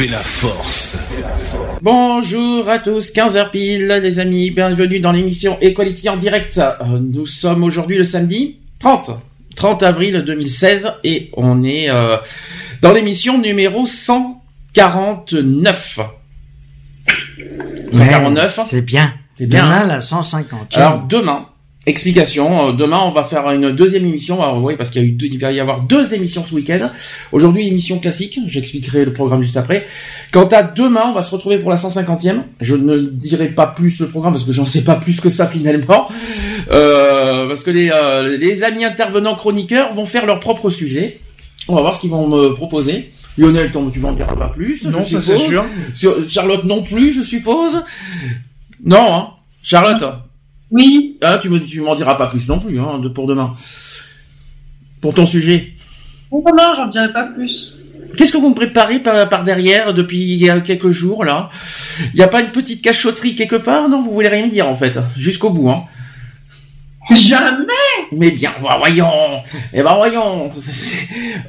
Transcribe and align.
Fait 0.00 0.06
la 0.06 0.18
force. 0.18 1.10
Bonjour 1.82 2.66
à 2.70 2.78
tous, 2.78 3.12
15h 3.12 3.50
pile, 3.50 4.00
les 4.02 4.18
amis, 4.18 4.50
bienvenue 4.50 4.98
dans 4.98 5.12
l'émission 5.12 5.58
Equality 5.60 6.08
en 6.08 6.16
direct. 6.16 6.58
Nous 6.88 7.26
sommes 7.26 7.64
aujourd'hui 7.64 7.98
le 7.98 8.06
samedi 8.06 8.56
30, 8.78 9.10
30 9.56 9.82
avril 9.82 10.24
2016 10.26 10.92
et 11.04 11.30
on 11.36 11.62
est 11.62 11.90
euh, 11.90 12.16
dans 12.80 12.94
l'émission 12.94 13.36
numéro 13.36 13.84
149. 13.84 16.00
149. 17.92 18.60
C'est 18.64 18.80
bien. 18.80 19.12
C'est 19.36 19.46
bien, 19.46 19.64
Demain, 19.64 19.82
hein 19.82 19.86
la 19.86 20.00
150. 20.00 20.78
Alors 20.78 21.02
demain, 21.02 21.44
explication. 21.90 22.68
euh, 22.68 22.72
Demain, 22.72 23.00
on 23.04 23.10
va 23.10 23.24
faire 23.24 23.50
une 23.50 23.72
deuxième 23.72 24.06
émission. 24.06 24.42
Alors, 24.42 24.62
oui, 24.62 24.74
parce 24.76 24.88
qu'il 24.90 25.02
y 25.02 25.04
a 25.04 25.08
eu 25.08 25.12
deux, 25.12 25.26
il 25.26 25.38
va 25.38 25.52
y 25.52 25.60
avoir 25.60 25.82
deux 25.82 26.14
émissions 26.14 26.42
ce 26.42 26.54
week-end. 26.54 26.90
Aujourd'hui, 27.32 27.68
émission 27.68 27.98
classique. 27.98 28.38
J'expliquerai 28.46 29.04
le 29.04 29.12
programme 29.12 29.42
juste 29.42 29.56
après. 29.58 29.84
Quant 30.32 30.46
à 30.48 30.62
demain, 30.62 31.02
on 31.08 31.12
va 31.12 31.22
se 31.22 31.30
retrouver 31.30 31.58
pour 31.58 31.70
la 31.70 31.76
150e. 31.76 32.42
Je 32.60 32.74
ne 32.76 33.10
dirai 33.10 33.48
pas 33.48 33.66
plus 33.66 34.00
le 34.00 34.08
programme 34.08 34.32
parce 34.32 34.44
que 34.46 34.52
j'en 34.52 34.66
sais 34.66 34.82
pas 34.84 34.96
plus 34.96 35.20
que 35.20 35.28
ça 35.28 35.46
finalement. 35.46 36.08
Euh, 36.70 37.46
parce 37.48 37.62
que 37.64 37.70
les, 37.70 37.90
euh, 37.92 38.36
les 38.38 38.62
amis 38.62 38.84
intervenants 38.84 39.34
chroniqueurs 39.34 39.92
vont 39.92 40.06
faire 40.06 40.24
leur 40.26 40.40
propre 40.40 40.70
sujet. 40.70 41.20
On 41.68 41.74
va 41.74 41.82
voir 41.82 41.94
ce 41.94 42.00
qu'ils 42.00 42.10
vont 42.10 42.26
me 42.28 42.54
proposer. 42.54 43.10
Lionel, 43.38 43.70
tu 43.92 44.00
m'en 44.00 44.12
diras 44.12 44.34
pas 44.36 44.48
plus. 44.48 44.84
Non, 44.86 45.02
je 45.02 45.16
ça, 45.16 45.20
c'est 45.22 45.38
sûr. 45.38 45.64
Sur- 45.94 46.28
Charlotte 46.28 46.64
non 46.64 46.82
plus, 46.82 47.12
je 47.14 47.22
suppose. 47.22 47.80
Non, 48.84 49.14
hein. 49.14 49.28
Charlotte. 49.62 50.04
Oui. 50.70 51.16
Ah, 51.20 51.38
tu 51.42 51.48
me, 51.48 51.58
tu 51.58 51.80
m'en 51.80 51.94
diras 51.94 52.14
pas 52.14 52.28
plus 52.28 52.48
non 52.48 52.58
plus, 52.58 52.78
hein, 52.78 52.98
de, 52.98 53.08
pour 53.08 53.26
demain. 53.26 53.54
Pour 55.00 55.14
ton 55.14 55.26
sujet. 55.26 55.72
Bon, 56.30 56.44
non, 56.46 56.74
j'en 56.76 56.86
dirai 56.88 57.12
pas 57.12 57.24
plus. 57.24 57.76
Qu'est-ce 58.16 58.32
que 58.32 58.38
vous 58.38 58.50
me 58.50 58.54
préparez 58.54 59.00
par, 59.00 59.28
par 59.28 59.44
derrière 59.44 59.94
depuis 59.94 60.48
euh, 60.50 60.60
quelques 60.60 60.90
jours, 60.90 61.24
là? 61.24 61.48
Il 62.12 62.16
n'y 62.16 62.22
a 62.22 62.28
pas 62.28 62.40
une 62.40 62.50
petite 62.50 62.82
cachotterie 62.82 63.34
quelque 63.34 63.56
part? 63.56 63.88
Non, 63.88 64.02
vous 64.02 64.12
voulez 64.12 64.28
rien 64.28 64.46
me 64.46 64.50
dire, 64.50 64.68
en 64.68 64.74
fait. 64.74 64.98
Jusqu'au 65.16 65.50
bout, 65.50 65.70
hein. 65.70 65.84
Jamais 67.10 67.66
Mais 68.12 68.30
bien, 68.30 68.52
vo- 68.60 68.68
voyons. 68.78 69.42
Eh 69.72 69.82
ben, 69.82 69.94
voyons. 69.96 70.50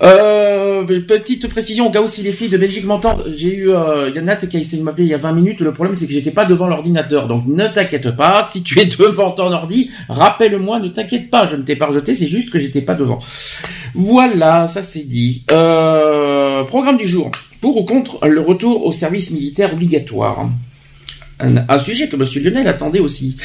Euh, 0.04 0.84
petite 1.08 1.48
précision, 1.48 1.88
au 1.88 1.92
cas 1.92 2.02
où 2.02 2.08
si 2.08 2.24
les 2.24 2.32
filles 2.32 2.50
de 2.50 2.58
Belgique 2.58 2.86
m'entendent, 2.86 3.24
j'ai 3.36 3.54
eu, 3.56 3.70
euh, 3.70 4.10
qui 4.50 4.58
a 4.58 4.60
essayé 4.60 4.78
de 4.80 4.84
m'appeler 4.84 5.04
il 5.04 5.10
y 5.10 5.14
a 5.14 5.18
20 5.18 5.32
minutes. 5.34 5.62
Le 5.62 5.72
problème, 5.74 5.96
c'est 5.96 6.08
que 6.08 6.12
j'étais 6.14 6.32
pas 6.32 6.46
devant 6.46 6.68
l'ordinateur. 6.68 7.28
Donc, 7.28 7.46
ne 7.46 7.68
t'inquiète 7.68 8.10
pas. 8.16 8.50
Si 8.52 8.64
tu 8.64 8.80
es 8.80 8.86
devant 8.86 9.32
ton 9.32 9.52
ordi, 9.52 9.92
rappelle-moi, 10.10 10.80
ne 10.80 10.88
t'inquiète 10.90 11.30
pas. 11.30 11.46
Je 11.46 11.56
ne 11.56 11.62
t'ai 11.62 11.76
pas 11.76 11.86
rejeté, 11.88 12.16
c'est 12.16 12.28
juste 12.28 12.50
que 12.50 12.58
j'étais 12.58 12.82
pas 12.82 12.96
devant. 12.96 13.20
Voilà, 13.94 14.66
ça 14.68 14.82
c'est 14.82 15.08
dit. 15.08 15.44
Euh, 15.52 16.64
programme 16.64 16.98
du 16.98 17.08
jour. 17.08 17.30
Pour 17.60 17.78
ou 17.78 17.84
contre 17.84 18.26
le 18.28 18.42
retour 18.42 18.86
au 18.86 18.92
service 18.92 19.30
militaire 19.30 19.74
obligatoire. 19.74 20.50
Un, 21.40 21.58
un 21.70 21.78
sujet 21.80 22.08
que 22.08 22.16
Monsieur 22.16 22.42
Lionel 22.42 22.68
attendait 22.68 23.00
aussi. 23.00 23.36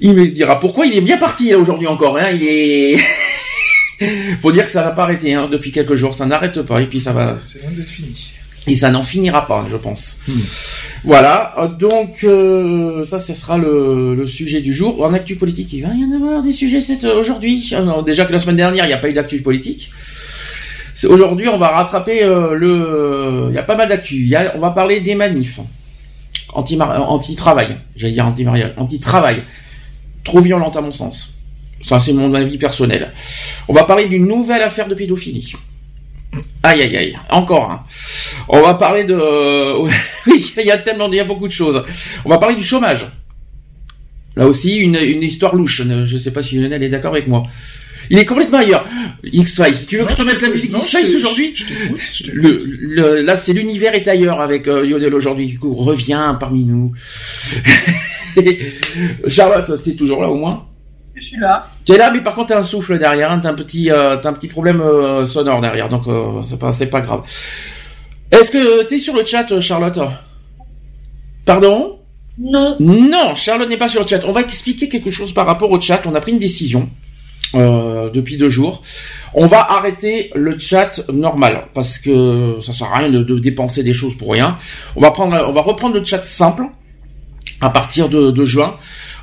Il 0.00 0.14
me 0.14 0.28
dira 0.28 0.60
pourquoi 0.60 0.86
il 0.86 0.94
est 0.94 1.00
bien 1.00 1.16
parti 1.16 1.50
là 1.50 1.58
aujourd'hui 1.58 1.86
encore. 1.86 2.16
Hein, 2.18 2.30
il 2.32 2.42
est. 2.42 2.98
Faut 4.42 4.52
dire 4.52 4.64
que 4.64 4.70
ça 4.70 4.82
n'a 4.82 4.90
pas 4.90 5.04
arrêté 5.04 5.34
hein, 5.34 5.48
depuis 5.50 5.72
quelques 5.72 5.94
jours. 5.94 6.14
Ça 6.14 6.26
n'arrête 6.26 6.60
pas 6.62 6.82
et 6.82 6.86
puis 6.86 7.00
ça 7.00 7.12
va. 7.12 7.38
C'est 7.46 7.62
loin 7.62 7.70
d'être 7.72 7.88
fini. 7.88 8.32
Et 8.68 8.74
ça 8.74 8.90
n'en 8.90 9.04
finira 9.04 9.46
pas, 9.46 9.64
je 9.70 9.76
pense. 9.76 10.18
Voilà, 11.04 11.54
euh, 11.58 11.68
donc 11.68 12.24
euh, 12.24 13.04
ça, 13.04 13.20
ce 13.20 13.32
sera 13.32 13.58
le, 13.58 14.16
le 14.16 14.26
sujet 14.26 14.60
du 14.60 14.74
jour. 14.74 15.04
En 15.04 15.14
actu 15.14 15.36
politique, 15.36 15.72
il 15.72 15.82
va 15.82 15.94
y 15.94 16.04
en 16.04 16.12
avoir 16.16 16.42
des 16.42 16.52
sujets 16.52 16.80
cette 16.80 17.04
aujourd'hui. 17.04 17.72
Ah 17.72 18.02
déjà 18.04 18.24
que 18.24 18.32
la 18.32 18.40
semaine 18.40 18.56
dernière, 18.56 18.84
il 18.84 18.88
n'y 18.88 18.94
a 18.94 18.98
pas 18.98 19.08
eu 19.08 19.12
d'actu 19.12 19.40
politique. 19.40 19.90
Aujourd'hui, 21.08 21.48
on 21.48 21.58
va 21.58 21.68
rattraper 21.68 22.24
euh, 22.24 22.54
le. 22.54 23.46
Il 23.50 23.54
y 23.54 23.58
a 23.58 23.62
pas 23.62 23.76
mal 23.76 23.88
d'actu. 23.88 24.34
On 24.56 24.58
va 24.58 24.70
parler 24.70 25.00
des 25.00 25.14
manifs 25.14 25.60
anti 26.54 26.78
anti-travail. 26.80 27.76
J'allais 27.94 28.14
dire 28.14 28.26
anti-mariage, 28.26 28.72
anti-travail. 28.76 29.42
Trop 30.26 30.40
violente 30.40 30.76
à 30.76 30.80
mon 30.80 30.90
sens. 30.90 31.38
Ça, 31.80 32.00
c'est 32.00 32.12
mon 32.12 32.34
avis 32.34 32.58
personnel. 32.58 33.12
On 33.68 33.72
va 33.72 33.84
parler 33.84 34.06
d'une 34.08 34.26
nouvelle 34.26 34.60
affaire 34.60 34.88
de 34.88 34.94
pédophilie. 34.96 35.52
Aïe 36.64 36.82
aïe 36.82 36.96
aïe, 36.96 37.18
encore 37.30 37.70
un. 37.70 37.84
On 38.48 38.60
va 38.60 38.74
parler 38.74 39.04
de... 39.04 39.14
Oui, 40.26 40.52
il 40.58 40.66
y 40.66 40.70
a 40.72 40.78
tellement, 40.78 41.08
il 41.12 41.24
beaucoup 41.24 41.46
de 41.46 41.52
choses. 41.52 41.80
On 42.24 42.28
va 42.28 42.38
parler 42.38 42.56
du 42.56 42.64
chômage. 42.64 43.06
Là 44.34 44.48
aussi, 44.48 44.78
une, 44.78 44.96
une 44.96 45.22
histoire 45.22 45.54
louche. 45.54 45.82
Je 45.82 46.14
ne 46.14 46.18
sais 46.18 46.32
pas 46.32 46.42
si 46.42 46.56
Lionel 46.56 46.82
est 46.82 46.88
d'accord 46.88 47.12
avec 47.12 47.28
moi. 47.28 47.46
Il 48.10 48.18
est 48.18 48.24
complètement 48.24 48.58
ailleurs. 48.58 48.86
X-Files. 49.24 49.86
Tu 49.86 49.96
veux 49.98 50.04
que 50.04 50.12
je 50.12 50.16
te 50.16 50.22
mette 50.22 50.40
la 50.42 50.48
musique 50.50 50.72
X-Files 50.76 51.16
aujourd'hui 51.16 51.54
le, 52.32 52.58
le- 52.80 53.20
là, 53.22 53.36
c'est 53.36 53.52
l'univers 53.52 53.94
est 53.94 54.06
ailleurs 54.08 54.40
avec 54.40 54.68
euh, 54.68 54.84
Lionel 54.86 55.14
aujourd'hui. 55.14 55.46
Du 55.46 55.58
coup, 55.58 55.74
reviens 55.74 56.34
parmi 56.34 56.64
nous. 56.64 56.92
Charlotte, 59.28 59.82
t'es 59.82 59.92
toujours 59.94 60.22
là 60.22 60.28
au 60.28 60.34
moins 60.36 60.66
Je 61.14 61.22
suis 61.22 61.38
là. 61.38 61.68
Tu 61.84 61.92
es 61.92 61.98
là, 61.98 62.10
mais 62.12 62.20
par 62.22 62.34
contre, 62.34 62.48
t'as 62.48 62.58
un 62.58 62.62
souffle 62.62 62.98
derrière. 62.98 63.30
Hein, 63.30 63.40
t'as 63.42 63.50
un 63.50 63.54
petit, 63.54 63.90
euh, 63.90 64.16
t'as 64.16 64.28
un 64.30 64.32
petit 64.34 64.48
problème 64.48 64.80
euh, 64.80 65.24
sonore 65.26 65.60
derrière, 65.60 65.88
donc 65.88 66.06
euh, 66.06 66.42
c'est 66.42 66.58
pas, 66.58 66.72
c'est 66.72 66.86
pas 66.86 67.00
grave. 67.00 67.22
Est-ce 68.30 68.50
que 68.50 68.82
t'es 68.84 68.98
sur 68.98 69.14
le 69.16 69.24
chat, 69.24 69.50
euh, 69.52 69.60
Charlotte? 69.60 69.98
Pardon? 71.44 71.98
Non. 72.38 72.76
Non, 72.80 73.34
Charlotte 73.34 73.68
n'est 73.68 73.78
pas 73.78 73.88
sur 73.88 74.02
le 74.02 74.06
chat. 74.08 74.20
On 74.26 74.32
va 74.32 74.42
expliquer 74.42 74.88
quelque 74.88 75.10
chose 75.10 75.32
par 75.32 75.46
rapport 75.46 75.70
au 75.70 75.80
chat. 75.80 76.02
On 76.06 76.14
a 76.14 76.20
pris 76.20 76.32
une 76.32 76.38
décision 76.38 76.90
euh, 77.54 78.10
depuis 78.10 78.36
deux 78.36 78.48
jours. 78.48 78.82
On 79.34 79.46
va 79.46 79.60
arrêter 79.72 80.30
le 80.34 80.58
chat 80.58 81.00
normal 81.12 81.66
parce 81.74 81.98
que 81.98 82.58
ça 82.60 82.72
sert 82.72 82.88
à 82.92 82.98
rien 82.98 83.10
de, 83.10 83.22
de 83.22 83.38
dépenser 83.38 83.82
des 83.82 83.94
choses 83.94 84.16
pour 84.16 84.32
rien. 84.32 84.56
On 84.96 85.00
va 85.00 85.10
prendre, 85.10 85.44
on 85.48 85.52
va 85.52 85.60
reprendre 85.60 85.94
le 85.98 86.04
chat 86.04 86.24
simple 86.24 86.64
à 87.60 87.70
partir 87.70 88.08
de, 88.08 88.30
de 88.30 88.44
juin. 88.44 88.76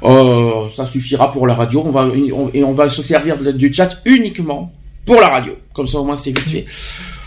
Euh, 0.04 0.70
ça 0.70 0.86
suffira 0.86 1.32
pour 1.32 1.48
la 1.48 1.54
radio. 1.56 1.84
On 1.86 1.92
va 1.92 2.06
on- 2.06 2.50
et 2.54 2.64
on 2.64 2.72
va 2.74 2.90
se 2.90 3.02
servir 3.02 3.38
de- 3.38 3.52
du 3.52 3.74
chat 3.74 4.02
uniquement 4.06 4.72
pour 5.06 5.16
la 5.20 5.28
radio. 5.30 5.54
Comme 5.74 5.88
ça 5.88 6.00
au 6.00 6.04
moins 6.06 6.16
c'est 6.16 6.32
vite 6.32 6.50
fait. 6.50 6.66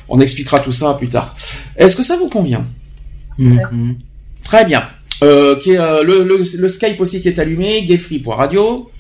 On 0.09 0.21
expliquera 0.21 0.61
tout 0.61 0.73
ça 0.73 0.95
plus 0.95 1.09
tard. 1.09 1.35
Est-ce 1.77 1.97
que 1.97 2.03
ça 2.03 2.17
vous 2.17 2.29
convient? 2.29 2.65
Mhm. 3.39 3.97
Très 4.45 4.65
bien. 4.65 4.85
Euh, 5.23 5.57
qui 5.57 5.71
est, 5.73 5.79
euh, 5.79 6.03
le, 6.03 6.23
le, 6.25 6.37
le 6.59 6.69
Skype 6.69 7.01
aussi 7.01 7.21
qui 7.21 7.29
est 7.29 7.39
allumé, 7.39 7.83
gayfree.radio. 7.85 8.91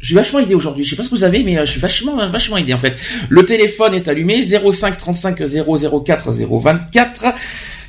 Je 0.00 0.06
suis 0.06 0.14
vachement 0.14 0.38
aidé 0.40 0.54
aujourd'hui. 0.54 0.84
Je 0.84 0.90
sais 0.90 0.96
pas 0.96 1.02
ce 1.02 1.10
que 1.10 1.14
vous 1.14 1.24
avez, 1.24 1.44
mais 1.44 1.58
euh, 1.58 1.66
je 1.66 1.72
suis 1.72 1.80
vachement, 1.80 2.16
vachement 2.28 2.56
aidé 2.56 2.72
en 2.72 2.78
fait. 2.78 2.96
Le 3.28 3.44
téléphone 3.44 3.94
est 3.94 4.08
allumé, 4.08 4.42
05 4.42 4.96
35 4.96 5.38
004 6.04 6.32
024. 6.32 7.24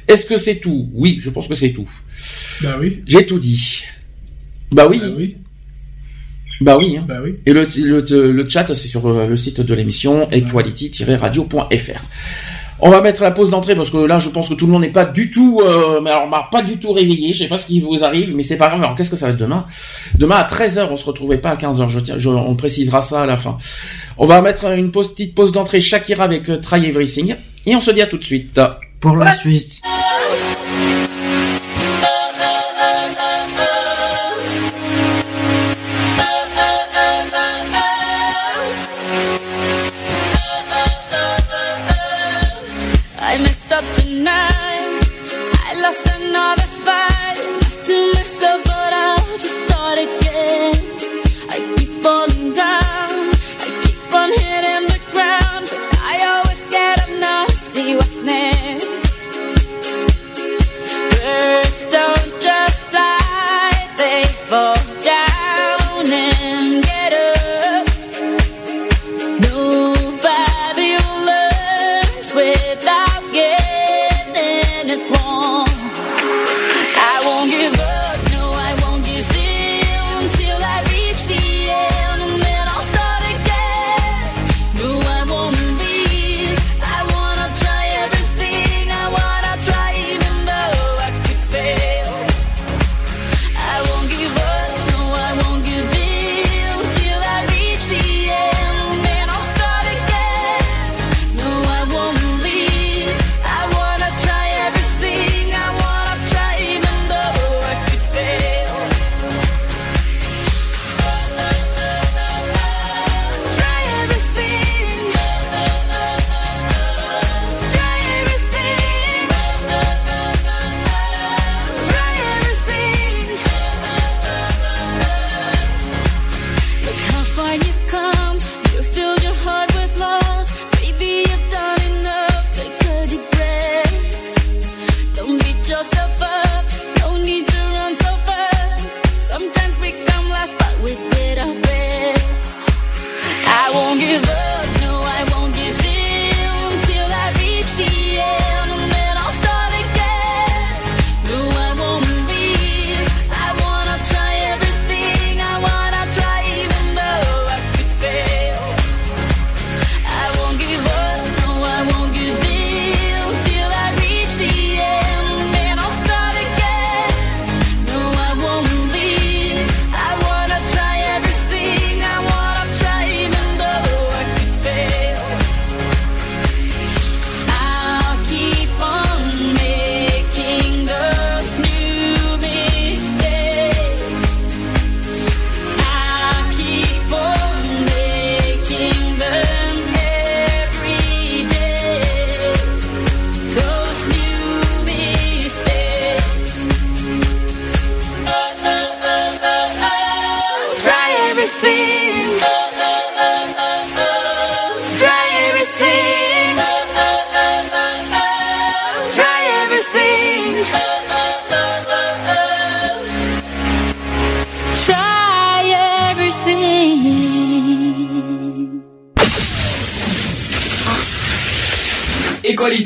Est-ce 0.08 0.26
que 0.26 0.36
c'est 0.38 0.58
tout? 0.58 0.90
Oui, 0.94 1.20
je 1.24 1.30
pense 1.30 1.48
que 1.48 1.56
c'est 1.56 1.70
tout. 1.72 1.90
Bah 2.62 2.76
oui. 2.82 3.02
J'ai 3.08 3.26
tout 3.26 3.40
dit. 3.40 3.84
Bah 4.72 4.88
oui, 4.90 5.00
Bah 5.00 5.08
oui. 5.18 5.36
bah 6.60 6.78
oui. 6.78 6.98
hein. 6.98 7.06
Bah 7.08 7.20
oui. 7.24 7.36
Et 7.46 7.54
le, 7.54 7.66
le, 7.78 8.32
le 8.32 8.50
chat, 8.50 8.68
c'est 8.74 8.88
sur 8.90 9.08
le, 9.10 9.28
le 9.28 9.36
site 9.38 9.62
de 9.62 9.74
l'émission 9.74 10.30
equality-radio.fr. 10.32 12.04
On 12.84 12.90
va 12.90 13.02
mettre 13.02 13.22
la 13.22 13.30
pause 13.32 13.52
d'entrée 13.52 13.76
parce 13.76 13.92
que 13.92 13.98
là, 13.98 14.20
je 14.20 14.30
pense 14.30 14.50
que 14.50 14.56
tout 14.56 14.66
le 14.66 14.72
monde 14.72 14.82
n'est 14.82 14.90
pas 14.90 15.06
du 15.06 15.30
tout, 15.30 15.62
euh, 15.64 16.02
mais 16.02 16.10
alors, 16.10 16.50
pas 16.50 16.64
du 16.64 16.80
tout 16.80 16.92
réveillé. 16.92 17.32
Je 17.34 17.40
sais 17.40 17.48
pas 17.48 17.60
ce 17.60 17.68
qui 17.68 17.80
vous 17.80 18.04
arrive, 18.04 18.36
mais 18.36 18.42
c'est 18.42 18.58
pas 18.58 18.70
grave. 18.70 18.82
Alors, 18.82 18.96
qu'est-ce 18.96 19.12
que 19.12 19.16
ça 19.16 19.28
va 19.28 19.32
être 19.34 19.38
demain? 19.38 19.66
Demain 20.18 20.38
à 20.38 20.44
13h, 20.44 20.88
on 20.90 20.98
se 20.98 21.06
retrouvait 21.06 21.38
pas 21.38 21.52
à 21.52 21.56
15h. 21.58 21.90
Je 21.90 22.00
tiens, 22.00 22.16
je- 22.18 22.30
on 22.30 22.56
précisera 22.56 23.02
ça 23.04 23.22
à 23.22 23.26
la 23.28 23.38
fin. 23.38 23.58
On 24.18 24.26
va 24.26 24.42
mettre 24.42 24.66
une 24.72 24.90
petite 24.92 25.36
pause 25.36 25.52
d'entrée 25.52 25.80
Shakira 25.80 26.24
avec 26.24 26.50
euh, 26.50 26.58
Try 26.58 26.86
Everything. 26.88 27.36
Et 27.68 27.76
on 27.76 27.82
se 27.82 27.92
dit 27.92 28.02
à 28.02 28.08
tout 28.08 28.18
de 28.18 28.24
suite. 28.24 28.60
Pour 29.00 29.16
la 29.16 29.36
suite. 29.36 29.82
See 57.72 57.96
what's 57.96 58.22
next. 58.22 59.01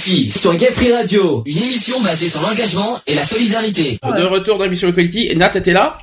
Equality 0.05 0.29
sur 0.29 0.55
Gay 0.55 0.67
Free 0.71 0.91
Radio, 0.91 1.43
une 1.45 1.57
émission 1.57 1.99
basée 2.01 2.29
sur 2.29 2.41
l'engagement 2.41 2.99
et 3.07 3.15
la 3.15 3.23
solidarité. 3.23 3.99
De 4.03 4.23
retour 4.23 4.57
dans 4.57 4.63
l'émission 4.65 4.89
Equality. 4.89 5.35
Nat, 5.35 5.49
t'étais 5.49 5.73
là? 5.73 5.97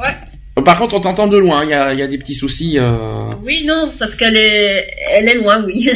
Ouais. 0.00 0.62
Par 0.64 0.78
contre, 0.78 0.94
on 0.96 1.00
t'entend 1.00 1.26
de 1.28 1.36
loin. 1.36 1.62
Il 1.64 1.70
y 1.70 1.74
a, 1.74 1.92
il 1.92 1.98
y 2.00 2.02
a 2.02 2.06
des 2.08 2.18
petits 2.18 2.34
soucis. 2.34 2.78
euh. 2.78 3.28
Oui, 3.44 3.64
non, 3.66 3.92
parce 3.98 4.14
qu'elle 4.16 4.36
est, 4.36 4.88
elle 5.12 5.28
est 5.28 5.34
loin, 5.34 5.62
oui. 5.64 5.88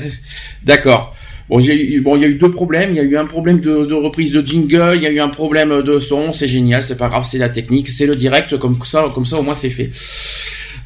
D'accord. 0.62 1.14
Bon, 1.48 1.58
il 1.58 1.66
y, 1.66 1.70
a 1.70 1.74
eu, 1.74 2.00
bon, 2.00 2.16
il 2.16 2.22
y 2.22 2.24
a 2.24 2.28
eu 2.28 2.34
deux 2.34 2.50
problèmes. 2.50 2.90
Il 2.90 2.96
y 2.96 3.00
a 3.00 3.04
eu 3.04 3.16
un 3.16 3.26
problème 3.26 3.60
de, 3.60 3.86
de 3.86 3.94
reprise 3.94 4.32
de 4.32 4.46
jingle. 4.46 4.92
Il 4.96 5.02
y 5.02 5.06
a 5.06 5.10
eu 5.10 5.20
un 5.20 5.28
problème 5.28 5.82
de 5.82 5.98
son. 6.00 6.32
C'est 6.34 6.48
génial. 6.48 6.84
C'est 6.84 6.96
pas 6.96 7.08
grave. 7.08 7.26
C'est 7.30 7.38
la 7.38 7.48
technique. 7.48 7.88
C'est 7.88 8.06
le 8.06 8.16
direct. 8.16 8.58
Comme 8.58 8.78
ça, 8.84 9.06
comme 9.14 9.26
ça, 9.26 9.38
au 9.38 9.42
moins, 9.42 9.54
c'est 9.54 9.70
fait. 9.70 9.90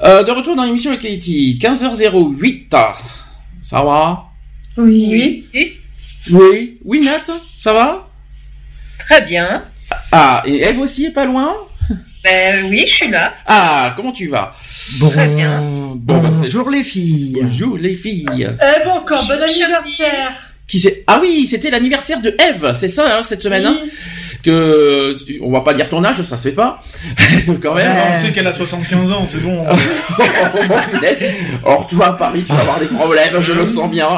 Euh, 0.03 0.23
de 0.23 0.31
retour 0.31 0.55
dans 0.55 0.65
l'émission 0.65 0.93
Equality. 0.93 1.59
15h08. 1.61 2.69
Ça 3.63 3.83
va? 3.83 4.27
Oui. 4.77 5.45
Oui. 5.55 5.77
Oui. 6.31 6.79
Oui, 6.85 7.01
Nat 7.05 7.21
Ça 7.59 7.73
va? 7.73 8.09
Très 8.99 9.23
bien. 9.23 9.65
Ah, 10.13 10.43
et 10.47 10.63
Eve 10.63 10.81
aussi 10.81 11.07
est 11.07 11.11
pas 11.11 11.25
loin? 11.25 11.55
Ben 12.25 12.67
oui, 12.69 12.85
je 12.87 12.93
suis 12.93 13.09
là. 13.09 13.35
Ah, 13.47 13.93
comment 13.95 14.11
tu 14.13 14.27
vas? 14.27 14.55
Bon, 14.99 15.09
Très 15.09 15.29
bien. 15.29 15.61
Bon, 15.95 16.19
bah, 16.19 16.31
bonjour 16.33 16.71
les 16.71 16.83
filles. 16.83 17.39
Bonjour 17.41 17.79
les 17.79 17.95
filles. 17.95 18.27
Eve, 18.61 18.89
encore, 18.89 19.25
bon 19.27 19.41
anniversaire. 19.41 20.33
Qui 20.67 20.81
c'est? 20.81 21.05
Ah 21.07 21.21
oui, 21.23 21.47
c'était 21.49 21.71
l'anniversaire 21.71 22.21
de 22.21 22.35
Eve, 22.41 22.77
c'est 22.79 22.89
ça 22.89 23.19
hein, 23.19 23.23
cette 23.23 23.43
semaine. 23.43 23.65
hein? 23.67 23.79
Que 24.47 25.17
on 25.43 25.51
va 25.51 25.61
pas 25.61 25.75
dire 25.75 25.89
ton 25.89 26.03
âge, 26.05 26.23
ça 26.23 26.37
se 26.37 26.49
fait 26.49 26.55
pas. 26.55 26.79
Quand 27.63 27.75
même. 27.75 27.93
Ah, 27.95 28.13
on 28.15 28.19
sait 28.25 28.33
qu'elle 28.33 28.47
a 28.47 28.53
75 28.53 29.13
ans, 29.13 29.27
c'est 29.27 29.43
bon. 29.43 29.65
Or 31.65 31.87
toi 31.87 32.07
à 32.09 32.13
Paris, 32.15 32.43
tu 32.45 32.53
vas 32.53 32.61
avoir 32.61 32.79
des 32.81 32.87
problèmes, 32.87 33.41
je 33.41 33.53
le 33.53 33.67
sens 33.67 33.91
bien. 33.91 34.09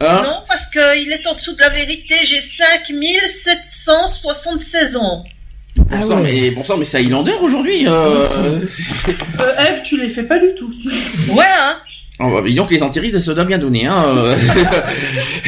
Hein 0.00 0.22
Non, 0.24 0.42
parce 0.48 0.66
qu'il 0.66 1.12
est 1.12 1.24
en 1.26 1.34
dessous 1.34 1.52
de 1.54 1.60
la 1.60 1.68
vérité. 1.70 2.16
J'ai 2.24 2.40
5776 2.40 4.96
ans. 4.96 5.24
Bon 5.76 5.86
Ah 5.90 6.02
sang, 6.02 6.16
ouais. 6.16 6.22
mais 6.22 6.50
bon 6.50 6.62
sang, 6.64 6.76
mais 6.76 6.84
c'est 6.84 6.98
Highlander 6.98 7.32
aujourd'hui. 7.40 7.86
Euh... 7.88 8.60
c'est- 8.66 8.82
c'est- 8.82 9.16
Euh, 9.40 9.56
Eve, 9.68 9.82
tu 9.84 9.98
les 10.00 10.10
fais 10.10 10.22
pas 10.24 10.38
du 10.38 10.48
tout. 10.56 10.70
Ouais, 11.30 11.44
hein. 11.58 11.76
Oh, 12.20 12.30
bah, 12.30 12.42
dis 12.46 12.54
donc 12.54 12.70
les 12.70 12.82
antirides, 12.82 13.18
ça 13.18 13.34
doit 13.34 13.44
bien 13.44 13.58
donner. 13.58 13.86
Hein. 13.86 14.04
euh. 14.06 14.36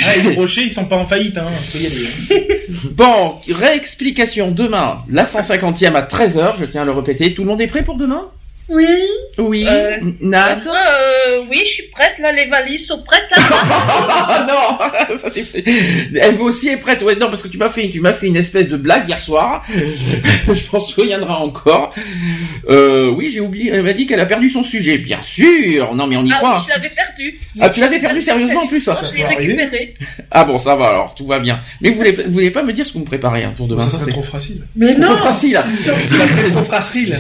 Ah, 0.09 0.23
les 0.23 0.35
rochers, 0.35 0.63
ils 0.63 0.71
sont 0.71 0.85
pas 0.85 0.97
en 0.97 1.07
faillite, 1.07 1.39
hein. 1.39 1.51
Y 1.75 1.87
aller. 1.87 2.57
bon, 2.93 3.37
réexplication 3.51 4.51
demain, 4.51 4.99
la 5.09 5.25
150e 5.25 5.95
à 5.95 6.03
13h, 6.03 6.59
je 6.59 6.65
tiens 6.65 6.83
à 6.83 6.85
le 6.85 6.93
répéter. 6.93 7.35
Tout 7.35 7.43
le 7.43 7.49
monde 7.49 7.61
est 7.61 7.67
prêt 7.67 7.83
pour 7.83 7.97
demain? 7.97 8.23
Oui. 8.69 8.85
Oui. 9.39 9.65
Euh, 9.69 9.99
Nat 10.21 10.61
euh, 10.67 11.43
oui, 11.49 11.61
je 11.65 11.71
suis 11.71 11.83
prête. 11.93 12.19
Là, 12.19 12.33
les 12.33 12.47
valises 12.47 12.87
sont 12.87 13.01
prêtes. 13.03 13.31
hein. 13.37 13.43
Ah 14.29 14.45
non, 14.49 15.17
ça 15.19 15.29
c'est 15.33 15.45
fait. 15.45 15.63
Elle 16.17 16.41
aussi 16.41 16.69
est 16.69 16.77
prête. 16.79 17.01
Ouais, 17.03 17.15
non, 17.15 17.29
parce 17.29 17.43
que 17.43 17.49
tu 17.49 17.59
m'as 17.59 17.69
fait, 17.71 17.89
tu 17.91 18.01
m'as 18.01 18.13
fait 18.13 18.27
une 18.27 18.37
espèce 18.37 18.69
de 18.69 18.77
blague 18.77 19.09
hier 19.09 19.21
soir. 19.21 19.65
Je 20.49 20.67
pense 20.69 20.95
qu'il 20.95 21.07
y 21.07 21.15
en 21.15 21.23
aura 21.23 21.39
encore. 21.41 21.95
Euh, 22.69 23.11
oui, 23.11 23.31
j'ai 23.31 23.41
oublié. 23.41 23.71
Elle 23.73 23.85
m'a 23.85 23.93
dit 23.93 24.07
qu'elle 24.07 24.19
a 24.21 24.27
perdu 24.27 24.51
son 24.51 24.65
sujet. 24.65 24.99
Bien 24.99 25.23
sûr. 25.23 25.95
Non, 25.95 26.07
mais 26.09 26.17
on 26.17 26.25
y 26.25 26.33
ah 26.33 26.37
croit. 26.39 26.57
oui, 26.57 26.65
je 26.67 26.71
l'avais 26.75 26.89
perdu. 26.91 27.39
Ah, 27.61 27.71
tu 27.71 27.81
l'avais 27.81 28.01
perdu 28.01 28.21
sérieusement 28.21 28.63
en 28.63 28.67
plus. 28.67 28.81
ça. 28.81 29.01
Je 29.13 29.17
l'ai 29.17 29.25
récupéré. 29.27 29.95
Ah 30.31 30.45
bon, 30.45 30.59
ça 30.59 30.75
va 30.75 30.89
alors, 30.89 31.15
tout 31.15 31.27
va 31.27 31.39
bien. 31.39 31.61
Mais 31.81 31.91
vous 31.91 31.97
voulez, 31.97 32.13
vous 32.13 32.33
voulez 32.33 32.51
pas 32.51 32.63
me 32.65 32.73
dire 32.73 32.85
ce 32.85 32.91
que 32.93 32.95
vous 32.99 33.05
me 33.05 33.09
préparez 33.09 33.45
hein, 33.45 33.53
pour 33.57 33.69
demain 33.69 33.85
Ça 33.85 33.91
Ça, 33.91 33.97
serait 33.99 34.07
c'est 34.07 34.13
trop 34.13 34.23
facile. 34.23 34.63
Mais 34.75 34.95
trop 34.99 35.17
facile. 35.17 35.61
Ça 36.17 36.27
serait 36.27 36.51
trop 36.51 36.63
facile. 36.65 37.17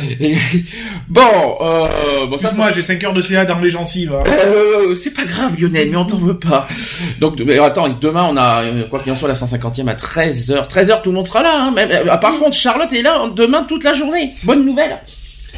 Bon, 1.08 1.22
Bon, 1.36 1.56
euh, 1.60 2.26
bon 2.26 2.38
ça, 2.38 2.48
Excuse-moi, 2.48 2.70
j'ai 2.72 2.82
5 2.82 3.04
heures 3.04 3.12
de 3.12 3.22
CA 3.22 3.44
dans 3.44 3.58
les 3.58 3.70
gencives. 3.70 4.12
hein. 4.14 4.22
Euh, 4.46 4.96
c'est 4.96 5.10
pas 5.14 5.24
grave 5.24 5.52
Lionel, 5.60 5.90
mais 5.90 5.96
on 5.96 6.04
t'en 6.04 6.16
veut 6.18 6.38
pas. 6.38 6.66
Donc 7.20 7.38
mais 7.44 7.58
attends, 7.58 7.88
demain 7.88 8.26
on 8.30 8.36
a 8.36 8.62
euh, 8.62 8.84
quoi 8.88 9.00
qu'il 9.00 9.12
en 9.12 9.16
soit 9.16 9.28
la 9.28 9.34
150e 9.34 9.88
à 9.88 9.94
13h. 9.94 10.68
13h 10.68 11.02
tout 11.02 11.10
le 11.10 11.16
monde 11.16 11.26
sera 11.26 11.42
là 11.42 11.52
hein. 11.54 11.70
Même, 11.72 11.90
euh, 11.90 12.16
par 12.16 12.38
contre 12.38 12.54
Charlotte 12.56 12.92
est 12.92 13.02
là 13.02 13.28
demain 13.34 13.64
toute 13.68 13.84
la 13.84 13.92
journée. 13.92 14.32
Bonne 14.44 14.64
nouvelle. 14.64 14.98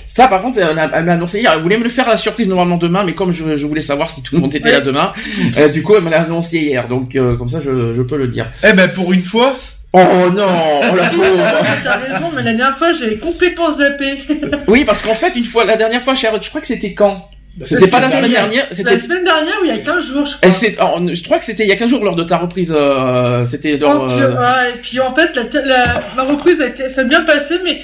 Ça 0.07 0.27
par 0.27 0.41
contre 0.43 0.59
elle 0.59 0.75
m'a 0.75 0.89
elle 0.93 1.05
m'a 1.05 1.13
annoncé 1.13 1.41
hier, 1.41 1.53
elle 1.55 1.63
voulait 1.63 1.77
me 1.77 1.85
le 1.85 1.91
faire 1.91 2.09
à 2.09 2.13
la 2.13 2.17
surprise 2.17 2.49
normalement 2.49 2.77
demain 2.79 3.05
mais 3.05 3.15
comme 3.15 3.31
je, 3.33 3.57
je 3.57 3.67
voulais 3.67 3.81
savoir 3.83 4.11
si 4.11 4.23
tout 4.23 4.35
le 4.37 4.41
monde 4.41 4.55
était 4.55 4.73
là 4.73 4.81
demain, 4.81 5.13
euh, 5.59 5.69
du 5.69 5.83
coup 5.83 5.95
elle 5.97 6.03
me 6.03 6.11
l'a 6.11 6.23
annoncé 6.23 6.59
hier. 6.59 6.89
Donc 6.89 7.15
euh, 7.15 7.37
comme 7.37 7.49
ça 7.49 7.61
je, 7.61 7.93
je 7.95 8.03
peux 8.03 8.17
le 8.17 8.27
dire. 8.29 8.47
Eh 8.65 8.73
ben, 8.73 8.89
pour 8.91 9.13
une 9.13 9.23
fois, 9.23 9.55
Oh 9.95 10.31
non, 10.35 10.47
oh 10.93 10.97
la 10.97 11.05
pauvre. 11.11 11.45
T'as 11.83 11.97
raison, 11.97 12.31
mais 12.35 12.43
la 12.43 12.53
dernière 12.55 12.77
fois, 12.77 12.93
j'avais 12.93 13.17
complètement 13.17 13.71
zappé. 13.71 14.19
Oui, 14.67 14.85
parce 14.85 15.01
qu'en 15.03 15.15
fait 15.15 15.35
une 15.35 15.45
fois 15.47 15.65
la 15.65 15.77
dernière 15.77 16.03
fois 16.03 16.15
Charlotte, 16.15 16.43
je 16.43 16.49
crois 16.51 16.61
que 16.61 16.67
c'était 16.67 16.93
quand? 16.93 17.29
Bah, 17.57 17.65
C'était 17.67 17.89
pas 17.89 17.99
la 18.01 18.09
semaine 18.11 18.31
dernière. 18.31 18.49
dernière, 18.49 18.67
c'était 18.71 18.91
La 18.93 18.99
semaine 18.99 19.25
dernière 19.25 19.55
ou 19.63 19.65
il 19.65 19.69
y 19.69 19.73
a 19.73 19.79
15 19.79 20.07
jours, 20.07 20.27
je 20.27 20.37
crois. 20.37 20.95
Oh, 20.97 21.01
je 21.13 21.23
crois 21.25 21.39
que 21.39 21.45
c'était 21.45 21.65
il 21.65 21.69
y 21.69 21.73
a 21.73 21.77
15 21.77 21.89
jours 21.91 22.05
lors 22.05 22.15
de 22.15 22.23
ta 22.23 22.37
reprise. 22.37 22.73
euh, 22.77 23.45
c'était 23.47 23.79
lors, 23.79 24.07
Donc, 24.09 24.13
euh, 24.21 24.31
euh, 24.37 24.39
ouais, 24.39 24.71
et 24.75 24.79
puis 24.81 25.01
en 25.01 25.13
fait, 25.15 25.35
la, 25.35 25.63
la, 25.65 26.01
ma 26.15 26.23
reprise 26.23 26.61
a 26.61 26.67
été, 26.67 26.89
ça 26.89 27.01
a 27.01 27.05
bien 27.05 27.23
passé, 27.23 27.57
mais 27.65 27.81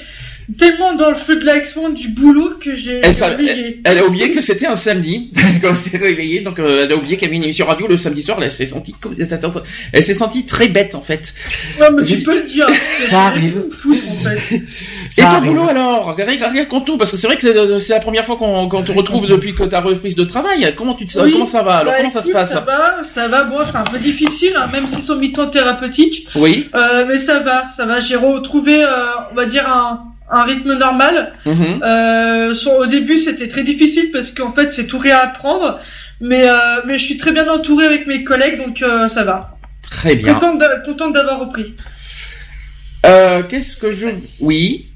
tellement 0.57 0.93
dans 0.93 1.09
le 1.09 1.15
feu 1.15 1.35
de 1.37 1.45
l'action 1.45 1.89
du 1.89 2.07
boulot 2.09 2.51
que 2.61 2.75
j'ai 2.75 3.01
Elle, 3.03 3.15
elle, 3.39 3.77
elle 3.83 3.97
a 3.97 4.05
oublié 4.05 4.31
que 4.31 4.41
c'était 4.41 4.67
un 4.67 4.75
samedi 4.75 5.31
quand 5.61 5.69
elle 5.69 5.75
s'est 5.77 5.97
réveillée, 5.97 6.41
donc 6.41 6.59
euh, 6.59 6.81
elle 6.83 6.91
a 6.91 6.95
oublié 6.95 7.17
qu'il 7.17 7.25
y 7.27 7.29
avait 7.29 7.35
une 7.37 7.43
émission 7.43 7.65
radio 7.65 7.87
le 7.87 7.97
samedi 7.97 8.21
soir. 8.23 8.37
Elle 8.41 8.51
s'est 8.51 8.65
sentie, 8.65 8.93
comme- 8.99 9.15
elle 9.17 9.27
s'est 9.27 9.39
sentie- 9.39 9.59
elle 9.91 10.03
s'est 10.03 10.13
sentie 10.15 10.45
très 10.45 10.67
bête 10.67 10.95
en 10.95 11.01
fait. 11.01 11.33
Non, 11.79 11.87
mais 11.97 12.03
tu 12.03 12.17
peux 12.23 12.35
le 12.35 12.43
dire. 12.43 12.67
Ça 12.67 12.75
c'est 13.09 13.15
arrive. 13.15 13.63
fou, 13.71 13.93
en 14.09 14.23
fait. 14.23 14.55
Et 15.17 15.21
Ça 15.21 15.23
ton 15.23 15.27
arrive. 15.29 15.51
boulot 15.51 15.67
alors? 15.69 16.15
Tout 16.85 16.97
parce 16.97 17.11
que 17.11 17.17
c'est 17.17 17.27
vrai 17.27 17.35
que 17.37 17.41
c'est, 17.41 17.79
c'est 17.79 17.93
la 17.93 17.99
première 17.99 18.25
fois 18.25 18.35
qu'on, 18.35 18.67
qu'on 18.67 18.83
te 18.83 18.91
retrouve 18.91 19.27
depuis 19.27 19.55
que 19.55 19.63
ta 19.63 19.81
reprise 19.81 20.15
de 20.15 20.23
travail. 20.23 20.71
Comment 20.75 20.93
tu 20.93 21.05
te, 21.07 21.17
Oui. 21.19 21.31
comment 21.31 21.45
ça 21.45 21.63
va? 21.63 21.77
Alors 21.77 21.93
Bah, 21.93 21.97
Comment 21.99 22.09
ça 22.09 22.21
se 22.21 22.29
passe? 22.29 22.51
Ça 22.51 22.59
va, 22.59 22.97
ça 23.03 23.27
va. 23.27 23.43
Bon, 23.43 23.57
c'est 23.65 23.77
un 23.77 23.83
peu 23.83 23.97
difficile, 23.97 24.53
hein, 24.55 24.67
même 24.71 24.87
si 24.87 25.01
son 25.01 25.15
mi-temps 25.15 25.47
thérapeutique. 25.47 26.27
Oui. 26.35 26.69
Euh, 26.75 27.05
mais 27.07 27.17
ça 27.17 27.39
va, 27.39 27.69
ça 27.75 27.85
va. 27.85 27.99
J'ai 27.99 28.15
retrouvé, 28.17 28.83
euh, 28.83 28.87
on 29.31 29.35
va 29.35 29.45
dire, 29.45 29.67
un, 29.67 30.03
un 30.29 30.43
rythme 30.43 30.73
normal. 30.77 31.33
Mhm. 31.45 31.81
Euh, 31.83 32.55
sur- 32.55 32.73
au 32.77 32.85
début, 32.87 33.19
c'était 33.19 33.47
très 33.47 33.63
difficile 33.63 34.09
parce 34.11 34.31
qu'en 34.31 34.51
fait, 34.51 34.71
c'est 34.71 34.87
tout 34.87 34.97
réapprendre. 34.99 35.79
Mais, 36.21 36.47
euh, 36.47 36.55
mais 36.87 36.97
je 36.97 37.03
suis 37.05 37.17
très 37.17 37.31
bien 37.31 37.47
entourée 37.49 37.85
avec 37.85 38.07
mes 38.07 38.23
collègues, 38.23 38.57
donc 38.57 38.81
euh, 38.81 39.09
ça 39.09 39.23
va. 39.23 39.39
Très 39.83 40.15
bien. 40.15 40.33
Contente 40.35 40.59
d'a- 40.59 40.77
contente 40.79 41.13
d'avoir 41.13 41.39
repris. 41.39 41.75
Euh, 43.05 43.43
qu'est-ce 43.43 43.77
que 43.77 43.91
je 43.91 44.07
Oui, 44.39 44.87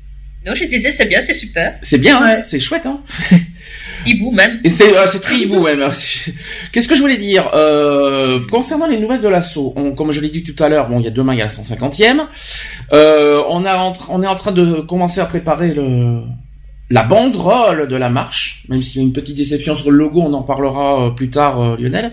Non, 0.46 0.56
je 0.56 0.64
disais, 0.66 0.92
c'est 0.92 1.06
bien, 1.06 1.20
c'est 1.22 1.34
super. 1.34 1.78
c'est 1.82 1.98
bien, 1.98 2.22
hein, 2.24 2.42
c'est 2.42 2.60
chouette. 2.60 2.86
Hein 2.86 3.02
Hibou 4.06 4.32
même. 4.32 4.60
C'est, 4.70 4.98
euh, 4.98 5.06
c'est 5.08 5.20
très 5.20 5.36
hibou 5.36 5.62
même. 5.62 5.80
Qu'est-ce 6.72 6.88
que 6.88 6.96
je 6.96 7.02
voulais 7.02 7.18
dire 7.18 7.50
euh, 7.54 8.40
concernant 8.52 8.88
les 8.88 8.98
nouvelles 9.00 9.22
de 9.22 9.28
l'assaut 9.28 9.74
Comme 9.98 10.12
je 10.12 10.22
l'ai 10.22 10.30
dit 10.30 10.44
tout 10.44 10.62
à 10.64 10.70
l'heure, 10.70 10.88
bon, 10.90 11.00
il 11.00 11.06
y 11.06 11.08
a 11.08 11.12
demain, 11.12 11.34
il 11.34 11.40
y 11.40 11.42
a 11.42 11.46
la 11.46 11.52
150e. 11.52 12.22
Euh, 12.94 13.42
on, 13.50 13.66
a 13.66 13.78
en 13.78 13.92
tra- 13.92 14.08
on 14.10 14.24
est 14.24 14.28
en 14.28 14.36
train 14.36 14.52
de 14.52 14.82
commencer 14.82 15.20
à 15.20 15.26
préparer 15.26 15.74
le 15.74 16.22
la 16.92 17.04
banderole 17.04 17.88
de 17.88 17.96
la 17.96 18.10
marche, 18.10 18.64
même 18.68 18.82
s'il 18.82 18.96
y 19.00 19.00
a 19.04 19.04
une 19.06 19.14
petite 19.14 19.38
déception 19.38 19.76
sur 19.76 19.92
le 19.92 19.98
logo, 20.00 20.24
on 20.26 20.34
en 20.34 20.42
parlera 20.42 21.14
plus 21.16 21.30
tard, 21.30 21.62
euh, 21.62 21.78
Lionel. 21.78 22.12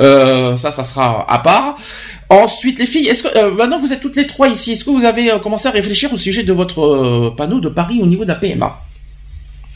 Euh, 0.00 0.56
ça, 0.56 0.72
ça 0.72 0.82
sera 0.82 1.24
à 1.32 1.38
part. 1.38 1.76
Ensuite, 2.28 2.80
les 2.80 2.86
filles, 2.86 3.06
est-ce 3.06 3.22
que 3.22 3.38
euh, 3.38 3.52
maintenant 3.54 3.76
que 3.80 3.86
vous 3.86 3.92
êtes 3.92 4.00
toutes 4.00 4.16
les 4.16 4.26
trois 4.26 4.48
ici, 4.48 4.72
est-ce 4.72 4.84
que 4.84 4.90
vous 4.90 5.04
avez 5.04 5.30
euh, 5.30 5.38
commencé 5.38 5.68
à 5.68 5.70
réfléchir 5.70 6.12
au 6.12 6.18
sujet 6.18 6.42
de 6.42 6.52
votre 6.52 6.80
euh, 6.80 7.30
panneau 7.36 7.60
de 7.60 7.68
Paris 7.68 8.00
au 8.02 8.06
niveau 8.06 8.24
de 8.24 8.30
la 8.30 8.34
PMA 8.34 8.80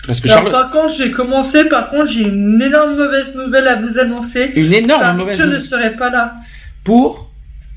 Parce 0.09 0.21
que 0.21 0.29
Alors, 0.29 0.43
Charlotte, 0.45 0.53
par 0.63 0.71
contre, 0.71 0.95
j'ai 0.97 1.11
commencé. 1.13 1.65
Par 1.67 1.89
contre, 1.91 2.09
j'ai 2.09 2.23
une 2.23 2.61
énorme 2.61 2.97
mauvaise 2.97 3.35
nouvelle 3.37 3.69
à 3.69 3.77
vous 3.77 3.99
annoncer. 3.99 4.53
une 4.57 4.73
énorme 4.73 5.03
Par- 5.03 5.15
mauvaise 5.15 5.37
je 5.39 5.43
ne 5.45 5.59
serai 5.61 5.91
pas 5.97 6.09
là 6.11 6.33
pour 6.83 7.27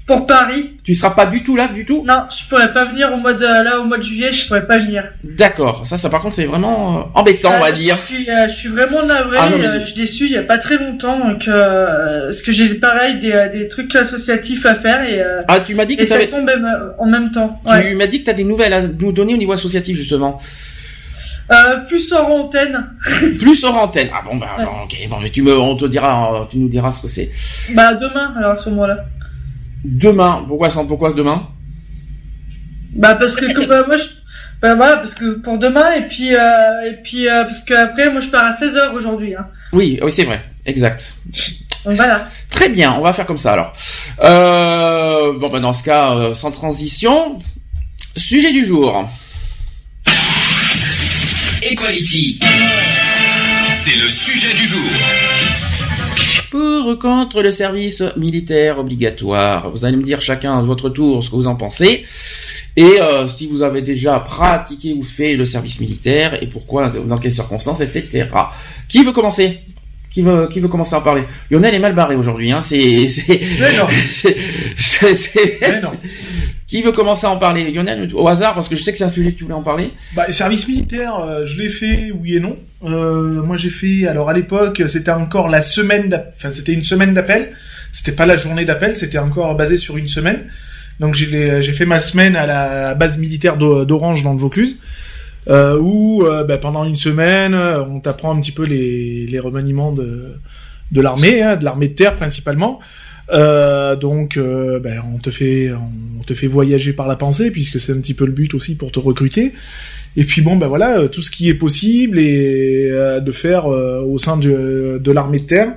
pour 0.08 0.26
Paris. 0.26 0.72
Tu 0.84 0.94
seras 0.96 1.12
pas 1.12 1.26
du 1.26 1.44
tout 1.44 1.56
là, 1.56 1.68
du 1.68 1.86
tout? 1.86 2.04
Non, 2.06 2.24
je 2.32 2.46
pourrais 2.50 2.74
pas 2.74 2.86
venir 2.86 3.12
au 3.14 3.18
mois 3.18 3.34
de 3.34 3.46
là 3.46 3.80
au 3.80 3.84
mois 3.84 3.98
de 3.98 4.04
juillet. 4.04 4.32
Je 4.32 4.48
pourrais 4.48 4.66
pas 4.66 4.78
venir. 4.78 5.04
D'accord. 5.24 5.86
Ça, 5.86 5.96
ça 5.98 6.10
par 6.10 6.22
contre, 6.22 6.36
c'est 6.36 6.46
vraiment 6.46 7.00
euh, 7.00 7.02
embêtant, 7.16 7.52
on 7.56 7.60
va 7.60 7.68
Ah, 7.68 7.72
dire. 7.72 7.96
Je 8.10 8.16
suis, 8.16 8.30
euh, 8.30 8.48
je 8.50 8.54
suis 8.56 8.70
vraiment 8.70 9.06
navré. 9.06 9.38
Ah 9.40 9.50
non, 9.50 9.58
mais- 9.58 9.68
euh, 9.68 9.80
je 9.82 9.86
suis 9.86 9.96
déçu. 9.96 10.26
Il 10.26 10.32
y 10.32 10.38
a 10.38 10.44
pas 10.44 10.58
très 10.58 10.78
longtemps, 10.78 11.20
donc 11.20 11.48
euh, 11.48 12.26
parce 12.26 12.42
que 12.42 12.52
j'ai 12.52 12.74
pareil 12.76 13.20
des, 13.20 13.34
des 13.54 13.68
trucs 13.68 13.94
associatifs 13.96 14.66
à 14.66 14.76
faire 14.76 15.04
et, 15.04 15.22
Ah, 15.50 15.60
tu 15.60 15.76
m'as 15.76 15.86
dit 15.86 15.96
que 15.98 16.04
et 16.04 16.06
ça 16.08 16.16
euh, 16.18 16.90
en 16.98 17.06
même 17.08 17.30
temps. 17.32 17.62
Ouais. 17.66 17.90
tu 17.90 17.96
m'as 17.96 18.08
dit 18.08 18.20
que 18.20 18.26
t'as 18.26 18.34
des 18.34 18.44
nouvelles 18.46 18.74
à 18.74 18.82
nous 18.88 19.12
donner 19.12 19.34
au 19.34 19.38
niveau 19.38 19.52
associatif 19.54 19.96
justement. 19.98 20.42
Euh, 21.52 21.78
plus 21.88 22.12
hors 22.14 22.30
antenne. 22.30 22.92
Plus 23.40 23.64
hors 23.64 23.78
antenne. 23.78 24.10
Ah 24.14 24.22
bon, 24.24 24.38
bah, 24.38 24.56
Ouais. 24.58 24.64
bon, 24.66 24.72
ok. 24.86 24.98
Bon, 25.10 25.20
mais 25.22 25.30
tu 25.30 25.42
me, 25.42 25.58
on 25.60 25.76
te 25.76 25.86
dira, 25.86 26.34
euh, 26.34 26.46
tu 26.50 26.58
nous 26.58 26.70
diras 26.70 26.92
ce 26.92 27.02
que 27.02 27.08
c'est. 27.08 27.30
Bah 27.74 27.94
demain. 27.94 28.34
Alors 28.38 28.52
à 28.54 28.56
ce 28.56 28.70
moment-là. 28.70 28.98
Demain. 29.84 30.46
Pourquoi, 30.48 30.70
sans 30.70 30.86
pourquoi 30.86 31.12
demain? 31.14 31.48
Bah 32.94 33.16
parce 33.16 33.36
que 33.36 33.54
comme, 33.54 33.68
moi 33.88 33.98
je 33.98 34.04
bah 34.62 34.76
voilà 34.76 34.98
parce 34.98 35.14
que 35.14 35.36
pour 35.40 35.58
demain 35.58 35.92
et 35.94 36.08
puis 36.08 36.36
euh, 36.36 36.90
et 36.90 36.94
puis 37.02 37.28
euh, 37.28 37.46
parce 37.46 37.62
que 37.62 37.74
après 37.74 38.12
moi 38.12 38.22
je 38.22 38.28
pars 38.28 38.44
à 38.46 38.52
16h 38.52 38.92
aujourd'hui 38.94 39.34
hein. 39.34 39.48
Oui, 39.74 39.98
oui, 40.04 40.12
c'est 40.12 40.26
vrai. 40.26 40.42
Exact. 40.66 41.14
Donc 41.86 41.96
voilà. 41.96 42.28
Très 42.50 42.70
bien. 42.70 42.94
On 42.94 43.02
va 43.02 43.14
faire 43.14 43.26
comme 43.26 43.38
ça 43.40 43.54
alors. 43.54 43.74
Euh, 44.24 45.34
bon, 45.40 45.50
bah, 45.50 45.60
dans 45.60 45.74
ce 45.74 45.84
cas, 45.84 46.16
euh, 46.16 46.34
sans 46.34 46.52
transition. 46.52 47.40
Sujet 48.18 48.52
du 48.52 48.66
jour. 48.66 49.10
Equality. 51.64 52.40
C'est 53.74 53.96
le 53.96 54.10
sujet 54.10 54.52
du 54.56 54.66
jour. 54.66 54.90
Pour 56.50 56.88
ou 56.88 56.96
contre 56.96 57.44
le 57.44 57.52
service 57.52 58.02
militaire 58.18 58.80
obligatoire? 58.80 59.70
Vous 59.70 59.86
allez 59.86 59.96
me 59.96 60.02
dire 60.02 60.24
chacun 60.24 60.58
à 60.58 60.62
votre 60.64 60.90
tour 60.90 61.24
ce 61.24 61.30
que 61.30 61.36
vous 61.36 61.46
en 61.46 61.56
pensez. 61.56 62.04
Et 62.76 63.00
euh, 63.00 63.28
si 63.28 63.46
vous 63.46 63.62
avez 63.62 63.84
déjà 63.84 64.20
pratiqué 64.20 64.94
ou 64.94 65.04
fait 65.04 65.36
le 65.36 65.46
service 65.46 65.80
militaire 65.80 66.42
et 66.42 66.48
pourquoi, 66.48 66.90
dans 66.90 67.18
quelles 67.18 67.34
circonstances, 67.34 67.82
etc. 67.82 68.28
Qui 68.88 69.04
veut 69.04 69.12
commencer? 69.12 69.60
Qui 70.10 70.24
veut, 70.24 70.48
qui 70.48 70.62
veut 70.62 70.68
commencer 70.68 70.96
à 70.96 70.98
en 70.98 71.02
parler? 71.02 71.24
Lionel 71.52 71.76
est 71.76 71.80
mal 71.80 71.94
barré 71.94 72.16
aujourd'hui. 72.16 72.52
Hein. 72.52 72.64
C'est, 72.64 73.08
c'est, 73.08 73.40
Mais 73.60 73.78
non. 73.78 73.88
c'est. 74.78 75.60
Qui 76.72 76.82
veut 76.82 76.94
commencer 76.94 77.28
à 77.28 77.30
en 77.32 77.36
parler? 77.36 77.70
Lionel, 77.70 78.10
au 78.14 78.26
hasard, 78.30 78.54
parce 78.54 78.70
que 78.70 78.78
je 78.78 78.82
sais 78.82 78.94
que 78.94 78.98
c'est 78.98 79.04
un 79.04 79.10
sujet 79.10 79.34
que 79.34 79.38
tu 79.38 79.44
voulais 79.44 79.56
en 79.56 79.62
parler. 79.62 79.92
Bah, 80.16 80.32
service 80.32 80.70
militaire, 80.70 81.20
euh, 81.20 81.46
je 81.46 81.60
l'ai 81.60 81.68
fait, 81.68 82.14
oui 82.18 82.38
et 82.38 82.40
non. 82.40 82.56
Euh, 82.86 83.44
moi, 83.44 83.58
j'ai 83.58 83.70
fait. 83.70 84.08
Alors, 84.08 84.30
à 84.30 84.34
l'époque, 84.34 84.82
c'était 84.88 85.12
encore 85.12 85.50
la 85.50 85.62
semaine. 85.62 86.18
Enfin, 86.38 86.54
c'était 86.54 86.72
une 86.72 86.86
semaine 86.86 87.14
d'appel. 87.14 87.52
C'était 87.92 88.14
pas 88.14 88.26
la 88.26 88.38
journée 88.38 88.64
d'appel. 88.64 88.96
C'était 88.96 89.18
encore 89.18 89.54
basé 89.56 89.76
sur 89.76 89.98
une 89.98 90.08
semaine. 90.08 90.46
Donc, 91.02 91.14
j'ai 91.14 91.62
fait 91.74 91.86
ma 91.86 92.00
semaine 92.00 92.38
à 92.38 92.46
la 92.46 92.94
base 92.94 93.18
militaire 93.18 93.58
d'O- 93.58 93.84
d'Orange 93.84 94.24
dans 94.24 94.32
le 94.32 94.40
Vaucluse. 94.40 94.80
Euh, 95.50 95.78
où 95.78 96.24
bah, 96.48 96.58
pendant 96.58 96.86
une 96.86 96.96
semaine, 96.96 97.54
on 97.54 98.00
t'apprend 98.00 98.34
un 98.34 98.40
petit 98.40 98.54
peu 98.54 98.64
les, 98.64 99.40
remaniements 99.40 99.92
de, 99.92 100.36
de 100.94 101.02
l'armée, 101.02 101.42
hein, 101.42 101.58
de 101.58 101.66
l'armée 101.66 101.90
de 101.90 101.96
terre 101.96 102.16
principalement. 102.16 102.80
Euh, 103.32 103.96
donc, 103.96 104.38
euh, 104.38 104.80
ben, 104.80 105.02
on 105.14 105.18
te 105.18 105.30
fait, 105.30 105.72
on 105.72 106.24
te 106.24 106.34
fait 106.34 106.48
voyager 106.48 106.94
par 106.94 107.08
la 107.08 107.16
pensée, 107.16 107.52
puisque 107.52 107.80
c'est 107.80 107.94
un 107.94 108.00
petit 108.00 108.14
peu 108.14 108.26
le 108.26 108.32
but 108.32 108.54
aussi 108.54 108.76
pour 108.76 108.92
te 108.92 109.00
recruter. 109.00 109.54
Et 110.18 110.26
puis 110.26 110.42
bon, 110.42 110.58
ben 110.58 110.68
voilà, 110.68 111.00
euh, 111.00 111.08
tout 111.08 111.22
ce 111.22 111.32
qui 111.32 111.50
est 111.50 111.54
possible 111.54 112.20
et 112.20 112.90
de 113.22 113.32
faire 113.32 113.66
au 113.68 114.18
sein 114.18 114.38
de, 114.38 115.02
l'armée 115.12 115.40
de 115.40 115.46
terre, 115.46 115.74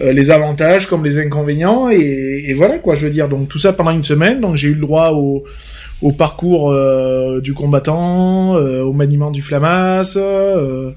les 0.00 0.30
avantages 0.30 0.86
comme 0.86 1.04
les 1.04 1.18
inconvénients 1.18 1.90
et, 1.90 2.54
voilà 2.54 2.78
quoi, 2.78 2.94
je 2.94 3.04
veux 3.04 3.10
dire. 3.10 3.28
Donc 3.28 3.48
tout 3.48 3.58
ça 3.58 3.72
pendant 3.72 3.90
une 3.90 4.02
semaine. 4.02 4.40
Donc 4.40 4.56
j'ai 4.56 4.68
eu 4.68 4.74
le 4.74 4.80
droit 4.80 5.10
au, 5.10 6.12
parcours 6.12 6.74
du 7.40 7.54
combattant, 7.54 8.54
au 8.54 8.92
maniement 8.92 9.30
du 9.30 9.42
flamasse, 9.42 10.18
euh, 10.18 10.90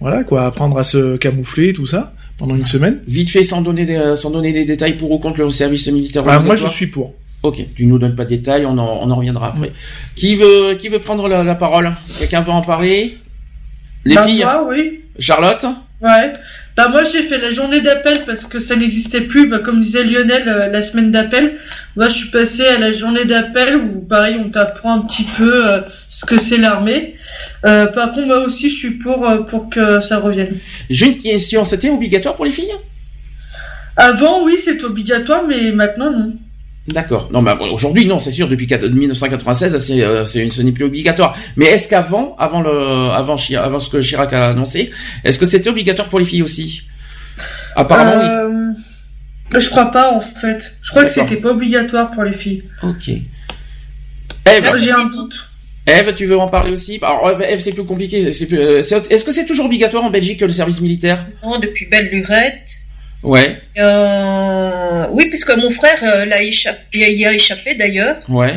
voilà 0.00 0.24
quoi, 0.24 0.44
apprendre 0.44 0.78
à 0.78 0.84
se 0.84 1.16
camoufler, 1.16 1.72
tout 1.72 1.86
ça 1.86 2.12
pendant 2.38 2.54
une 2.56 2.66
semaine. 2.66 3.00
Vite 3.06 3.30
fait, 3.30 3.44
sans 3.44 3.62
donner 3.62 3.86
des, 3.86 4.14
sans 4.16 4.30
donner 4.30 4.52
des 4.52 4.64
détails 4.64 4.96
pour 4.96 5.10
ou 5.10 5.18
contre 5.18 5.40
le 5.40 5.50
service 5.50 5.86
militaire 5.88 6.22
Ah, 6.26 6.40
moi 6.40 6.56
je 6.56 6.66
suis 6.68 6.86
pour. 6.86 7.14
Ok, 7.42 7.64
tu 7.76 7.86
nous 7.86 7.98
donnes 7.98 8.16
pas 8.16 8.24
de 8.24 8.30
détails, 8.30 8.66
on 8.66 8.76
en, 8.78 9.00
on 9.02 9.10
en 9.10 9.14
reviendra 9.16 9.48
après. 9.48 9.70
Qui 10.16 10.36
veut, 10.36 10.74
qui 10.74 10.88
veut 10.88 10.98
prendre 10.98 11.28
la, 11.28 11.44
la 11.44 11.54
parole? 11.54 11.94
Quelqu'un 12.18 12.40
veut 12.40 12.50
en 12.50 12.62
parler? 12.62 13.18
Les 14.04 14.14
bah, 14.14 14.26
filles? 14.26 14.42
moi, 14.44 14.66
oui. 14.68 15.00
Charlotte? 15.18 15.64
Ouais. 16.00 16.32
Bah 16.76 16.88
moi 16.88 17.04
j'ai 17.04 17.22
fait 17.22 17.38
la 17.38 17.52
journée 17.52 17.80
d'appel 17.80 18.24
parce 18.26 18.44
que 18.44 18.58
ça 18.58 18.76
n'existait 18.76 19.22
plus. 19.22 19.48
Bah, 19.48 19.60
comme 19.60 19.82
disait 19.82 20.04
Lionel, 20.04 20.46
euh, 20.46 20.66
la 20.68 20.82
semaine 20.82 21.10
d'appel. 21.10 21.56
Moi 21.96 22.08
je 22.08 22.14
suis 22.14 22.28
passé 22.28 22.66
à 22.66 22.78
la 22.78 22.92
journée 22.92 23.24
d'appel 23.24 23.76
où 23.76 24.00
pareil 24.02 24.36
on 24.38 24.50
t'apprend 24.50 24.94
un 24.94 25.00
petit 25.00 25.24
peu 25.38 25.66
euh, 25.66 25.80
ce 26.10 26.26
que 26.26 26.36
c'est 26.36 26.58
l'armée. 26.58 27.16
Euh, 27.64 27.86
par 27.86 28.12
contre 28.12 28.26
moi 28.26 28.40
aussi 28.40 28.68
je 28.68 28.76
suis 28.76 28.98
pour 28.98 29.26
pour 29.48 29.70
que 29.70 30.00
ça 30.00 30.18
revienne. 30.18 30.58
J'ai 30.90 31.06
une 31.06 31.18
question, 31.18 31.64
c'était 31.64 31.88
obligatoire 31.88 32.36
pour 32.36 32.44
les 32.44 32.52
filles? 32.52 32.72
Avant 33.96 34.44
oui 34.44 34.56
c'était 34.62 34.84
obligatoire 34.84 35.44
mais 35.48 35.72
maintenant 35.72 36.10
non. 36.10 36.32
D'accord. 36.88 37.28
Non, 37.32 37.42
mais 37.42 37.52
aujourd'hui, 37.72 38.06
non, 38.06 38.18
c'est 38.20 38.30
sûr. 38.30 38.48
Depuis 38.48 38.66
4 38.66 38.86
1996, 38.86 39.76
c'est, 39.78 40.02
euh, 40.02 40.24
c'est 40.24 40.44
une- 40.44 40.52
ce 40.52 40.62
n'est 40.62 40.70
plus 40.72 40.84
obligatoire. 40.84 41.36
Mais 41.56 41.66
est-ce 41.66 41.88
qu'avant, 41.88 42.36
avant 42.38 42.60
le, 42.60 42.70
avant, 43.10 43.36
ce 43.36 43.90
que 43.90 44.00
Chirac 44.00 44.32
a 44.32 44.50
annoncé, 44.50 44.90
est-ce 45.24 45.38
que 45.38 45.46
c'était 45.46 45.68
obligatoire 45.70 46.08
pour 46.08 46.20
les 46.20 46.24
filles 46.24 46.42
aussi? 46.42 46.82
Apparemment, 47.74 48.22
Euh, 48.22 48.72
Je 49.60 49.70
crois 49.70 49.92
pas 49.92 50.12
en 50.12 50.20
fait. 50.20 50.74
Je 50.82 50.90
crois 50.90 51.04
que 51.04 51.10
c'était 51.12 51.36
pas 51.36 51.50
obligatoire 51.50 52.10
pour 52.10 52.24
les 52.24 52.32
filles. 52.32 52.64
oui. 52.82 52.90
Ok. 52.90 53.08
Eve, 54.46 54.72
J'ai 54.80 54.90
un 54.90 55.04
doute. 55.06 55.34
Eve, 55.86 56.14
tu 56.16 56.26
veux 56.26 56.36
en 56.38 56.48
parler 56.48 56.72
aussi? 56.72 56.98
Alors, 57.02 57.40
Eve, 57.42 57.60
c'est 57.60 57.72
plus 57.72 57.84
compliqué. 57.84 58.32
c'est 58.32 58.46
plus- 58.46 58.58
euh, 58.58 58.82
c'est- 58.82 59.10
Est-ce 59.10 59.24
que 59.24 59.32
c'est 59.32 59.46
toujours 59.46 59.66
obligatoire 59.66 60.02
en 60.04 60.10
Belgique 60.10 60.40
le 60.40 60.52
service 60.52 60.80
militaire? 60.80 61.26
Non, 61.44 61.58
depuis 61.60 61.86
belle 61.86 62.08
lurette. 62.10 62.72
Ouais, 63.22 63.56
Euh, 63.78 65.06
oui, 65.10 65.24
puisque 65.28 65.50
mon 65.56 65.70
frère 65.70 65.98
euh, 66.02 66.24
l'a 66.26 66.42
échappé, 66.42 67.12
y 67.14 67.26
a 67.26 67.32
échappé 67.32 67.74
d'ailleurs. 67.74 68.18
ouais. 68.28 68.54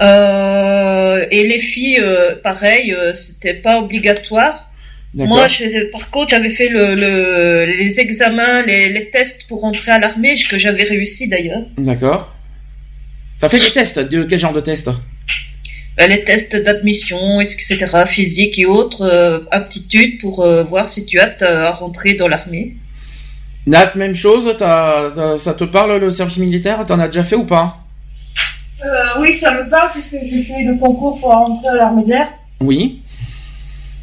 Euh, 0.00 1.24
et 1.30 1.46
les 1.46 1.60
filles, 1.60 2.02
pareil, 2.42 2.94
c'était 3.12 3.54
pas 3.54 3.78
obligatoire. 3.78 4.70
D'accord. 5.14 5.36
Moi, 5.36 5.46
par 5.92 6.10
contre, 6.10 6.30
j'avais 6.30 6.50
fait 6.50 6.68
le, 6.68 6.96
le- 6.96 7.66
les 7.66 8.00
examens, 8.00 8.62
les, 8.66 8.88
les 8.88 9.10
tests 9.10 9.46
pour 9.46 9.62
entrer 9.64 9.92
à 9.92 10.00
l'armée, 10.00 10.34
que 10.50 10.58
j'avais 10.58 10.82
réussi 10.82 11.28
d'ailleurs. 11.28 11.62
D'accord. 11.78 12.34
T'as 13.38 13.48
fait 13.48 13.60
des 13.60 13.70
tests 13.70 14.00
De 14.00 14.24
quel 14.24 14.38
genre 14.40 14.52
de 14.52 14.60
tests? 14.60 14.90
Les 16.08 16.24
tests 16.24 16.56
d'admission, 16.56 17.40
etc., 17.40 17.86
physique 18.08 18.58
et 18.58 18.66
autres, 18.66 19.46
aptitudes 19.52 20.18
pour 20.20 20.44
voir 20.68 20.88
si 20.88 21.06
tu 21.06 21.18
es 21.18 21.20
apte 21.20 21.42
à 21.42 21.70
rentrer 21.70 22.14
dans 22.14 22.26
l'armée. 22.26 22.74
Nat, 23.66 23.94
même 23.94 24.14
chose. 24.14 24.56
ça 24.58 25.54
te 25.54 25.64
parle 25.64 25.98
le 25.98 26.10
service 26.10 26.38
militaire? 26.38 26.84
T'en 26.86 26.98
as 26.98 27.08
déjà 27.08 27.24
fait 27.24 27.36
ou 27.36 27.44
pas? 27.44 27.78
Euh, 28.84 29.20
oui, 29.20 29.36
ça 29.36 29.50
me 29.52 29.68
parle 29.70 29.92
puisque 29.92 30.16
j'ai 30.24 30.42
fait 30.42 30.62
le 30.64 30.76
concours 30.76 31.18
pour 31.18 31.30
rentrer 31.30 31.68
à 31.68 31.74
l'armée 31.76 32.04
d'air. 32.04 32.28
Oui. 32.60 33.00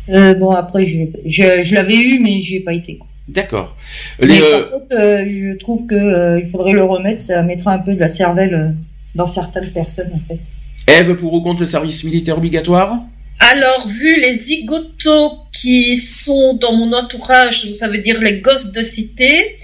Euh, 0.09 0.33
bon, 0.33 0.51
après, 0.51 0.85
je, 0.87 1.29
je, 1.29 1.61
je 1.63 1.75
l'avais 1.75 1.95
eu, 1.95 2.19
mais 2.19 2.41
j'y 2.41 2.55
ai 2.57 2.59
pas 2.61 2.73
été. 2.73 2.99
D'accord. 3.27 3.75
Les, 4.19 4.41
euh, 4.41 4.63
par 4.63 4.71
contre, 4.71 4.95
euh, 4.95 5.25
je 5.25 5.57
trouve 5.57 5.85
que 5.85 5.95
euh, 5.95 6.39
il 6.39 6.49
faudrait 6.49 6.73
le 6.73 6.83
remettre. 6.83 7.21
Ça 7.21 7.43
mettra 7.43 7.73
un 7.73 7.79
peu 7.79 7.93
de 7.93 7.99
la 7.99 8.09
cervelle 8.09 8.75
dans 9.15 9.27
certaines 9.27 9.69
personnes, 9.71 10.11
en 10.13 10.19
fait. 10.27 10.39
Eve, 10.87 11.15
pour 11.15 11.33
ou 11.33 11.41
contre 11.41 11.61
le 11.61 11.67
service 11.67 12.03
militaire 12.03 12.37
obligatoire? 12.37 12.99
Alors, 13.39 13.87
vu 13.87 14.19
les 14.19 14.33
zigotos 14.33 15.37
qui 15.61 15.95
sont 15.97 16.55
dans 16.55 16.73
mon 16.73 16.91
entourage, 16.93 17.71
ça 17.73 17.87
veut 17.87 17.99
dire 17.99 18.19
les 18.19 18.39
gosses 18.39 18.71
de 18.71 18.81
cité, 18.81 19.57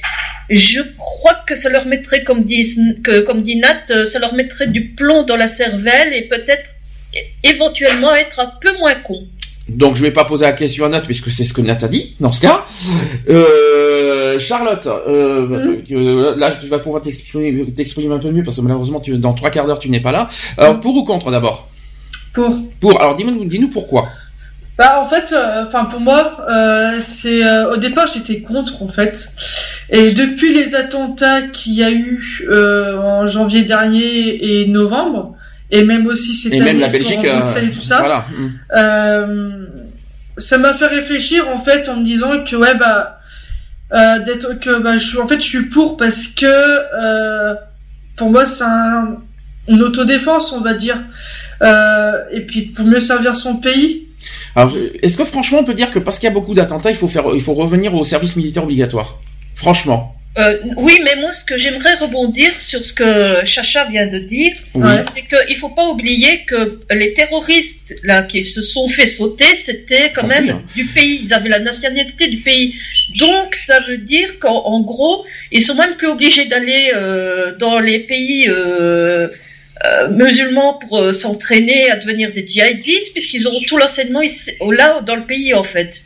je 0.49 0.81
crois 0.97 1.35
que 1.47 1.55
ça 1.55 1.69
leur 1.69 1.87
mettrait, 1.87 2.23
comme 2.23 2.43
dit, 2.43 2.63
que, 3.03 3.21
comme 3.21 3.41
dit 3.41 3.55
Nat, 3.55 3.85
euh, 3.89 4.05
ça 4.05 4.19
leur 4.19 4.35
mettrait 4.35 4.67
du 4.67 4.89
plomb 4.89 5.23
dans 5.23 5.35
la 5.35 5.47
cervelle 5.47 6.13
et 6.13 6.21
peut-être 6.21 6.69
éventuellement 7.43 8.13
être 8.13 8.39
un 8.39 8.51
peu 8.61 8.77
moins 8.77 8.93
con. 8.95 9.25
Donc 9.67 9.95
je 9.95 10.01
vais 10.01 10.11
pas 10.11 10.23
poser 10.23 10.45
la 10.45 10.53
question 10.53 10.85
à 10.85 10.89
Nat 10.89 11.01
puisque 11.01 11.29
c'est 11.29 11.43
ce 11.43 11.53
que 11.53 11.61
Nat 11.61 11.79
a 11.81 11.87
dit 11.87 12.13
dans 12.19 12.31
ce 12.31 12.41
cas. 12.41 12.65
Euh, 13.27 14.39
Charlotte, 14.39 14.87
euh, 14.87 15.81
euh, 15.91 16.35
là 16.37 16.51
tu 16.51 16.67
vas 16.67 16.79
pouvoir 16.79 17.01
t'exprimer, 17.01 17.65
un 18.13 18.19
peu 18.19 18.31
mieux 18.31 18.43
parce 18.43 18.57
que 18.57 18.61
malheureusement 18.61 19.01
tu, 19.01 19.17
dans 19.17 19.33
trois 19.33 19.49
quarts 19.49 19.65
d'heure 19.65 19.79
tu 19.79 19.89
n'es 19.89 19.99
pas 19.99 20.13
là. 20.13 20.29
Alors 20.57 20.79
pour 20.79 20.95
ou 20.95 21.03
contre 21.03 21.31
d'abord? 21.31 21.67
Pour. 22.33 22.55
Pour. 22.79 23.01
Alors 23.01 23.15
dis-nous, 23.15 23.43
dis-nous 23.45 23.69
pourquoi. 23.69 24.09
Bah 24.77 25.01
en 25.01 25.09
fait, 25.09 25.33
euh, 25.33 25.65
enfin 25.67 25.85
pour 25.85 25.99
moi, 25.99 26.45
euh, 26.49 26.99
c'est 26.99 27.43
euh, 27.43 27.71
au 27.73 27.77
départ 27.77 28.05
j'étais 28.13 28.41
contre 28.41 28.83
en 28.83 28.87
fait, 28.87 29.29
et 29.89 30.11
depuis 30.13 30.53
les 30.53 30.75
attentats 30.75 31.41
qu'il 31.41 31.73
y 31.73 31.83
a 31.83 31.89
eu 31.91 32.45
euh, 32.49 32.95
en 32.99 33.25
janvier 33.25 33.63
dernier 33.63 34.61
et 34.61 34.67
novembre, 34.67 35.35
et 35.71 35.83
même 35.83 36.05
aussi 36.05 36.35
cette 36.35 36.53
Et 36.53 36.57
année 36.57 36.65
même 36.73 36.79
la 36.79 36.89
Belgique. 36.89 37.19
Bruxelles 37.25 37.69
et 37.69 37.71
tout 37.71 37.81
ça, 37.81 37.97
Voilà. 37.99 38.25
Mm. 38.29 38.49
euh, 38.77 39.65
ça 40.37 40.59
m'a 40.59 40.73
fait 40.75 40.85
réfléchir 40.85 41.47
en 41.49 41.57
fait 41.59 41.89
en 41.89 41.95
me 41.97 42.05
disant 42.05 42.43
que 42.43 42.55
ouais 42.55 42.75
bah 42.75 43.19
euh, 43.93 44.19
d'être 44.19 44.59
que 44.59 44.79
bah 44.79 44.99
je 44.99 45.05
suis 45.07 45.17
en 45.17 45.27
fait 45.27 45.37
je 45.41 45.47
suis 45.47 45.65
pour 45.69 45.97
parce 45.97 46.27
que 46.27 46.45
euh, 46.45 47.55
pour 48.15 48.29
moi 48.29 48.45
c'est 48.45 48.63
un, 48.63 49.17
une 49.67 49.81
autodéfense 49.81 50.51
on 50.53 50.61
va 50.61 50.75
dire 50.75 50.97
euh, 51.63 52.11
et 52.31 52.41
puis 52.41 52.61
pour 52.63 52.85
mieux 52.85 52.99
servir 52.99 53.35
son 53.35 53.55
pays 53.57 54.06
Alors 54.55 54.73
est-ce 55.01 55.17
que 55.17 55.25
franchement 55.25 55.59
on 55.59 55.63
peut 55.63 55.73
dire 55.73 55.91
que 55.91 55.99
parce 55.99 56.19
qu'il 56.19 56.27
y 56.27 56.31
a 56.31 56.33
beaucoup 56.33 56.53
d'attentats 56.53 56.89
il 56.89 56.95
faut 56.95 57.07
faire, 57.07 57.25
il 57.33 57.41
faut 57.41 57.53
revenir 57.53 57.93
au 57.95 58.03
service 58.03 58.35
militaire 58.35 58.63
obligatoire? 58.63 59.19
Franchement. 59.55 60.13
Euh, 60.37 60.55
oui, 60.75 60.99
mais 61.03 61.15
moi, 61.19 61.33
ce 61.33 61.43
que 61.43 61.57
j'aimerais 61.57 61.95
rebondir 61.95 62.61
sur 62.61 62.85
ce 62.85 62.93
que 62.93 63.43
Chacha 63.45 63.85
vient 63.85 64.05
de 64.05 64.19
dire, 64.19 64.53
Oui. 64.75 64.83
Ouais. 64.83 65.03
c'est 65.11 65.23
qu'il 65.23 65.55
faut 65.55 65.69
pas 65.69 65.87
oublier 65.87 66.43
que 66.45 66.79
les 66.91 67.13
terroristes 67.13 67.95
là 68.03 68.21
qui 68.21 68.43
se 68.43 68.61
sont 68.61 68.87
fait 68.87 69.07
sauter, 69.07 69.55
c'était 69.55 70.11
quand 70.11 70.27
même 70.27 70.49
hein. 70.49 70.61
du 70.75 70.85
pays. 70.85 71.21
Ils 71.23 71.33
avaient 71.33 71.49
la 71.49 71.59
nationalité 71.59 72.27
du 72.27 72.37
pays. 72.37 72.75
Donc, 73.17 73.55
ça 73.55 73.79
veut 73.79 73.97
dire 73.97 74.37
qu'en 74.37 74.61
en 74.65 74.81
gros, 74.81 75.25
ils 75.51 75.63
sont 75.63 75.75
même 75.75 75.95
plus 75.95 76.07
obligés 76.07 76.45
d'aller 76.45 76.91
euh, 76.93 77.55
dans 77.57 77.79
les 77.79 77.99
pays 77.99 78.45
euh, 78.47 79.29
euh, 79.85 80.09
musulmans 80.09 80.79
pour 80.87 80.99
euh, 80.99 81.11
s'entraîner 81.11 81.89
à 81.91 81.97
devenir 81.97 82.33
des 82.33 82.45
djihadistes, 82.47 83.13
puisqu'ils 83.13 83.45
auront 83.47 83.61
tout 83.67 83.77
l'enseignement 83.77 84.21
là 84.71 85.01
dans 85.01 85.15
le 85.15 85.25
pays 85.25 85.53
en 85.53 85.63
fait. 85.63 86.03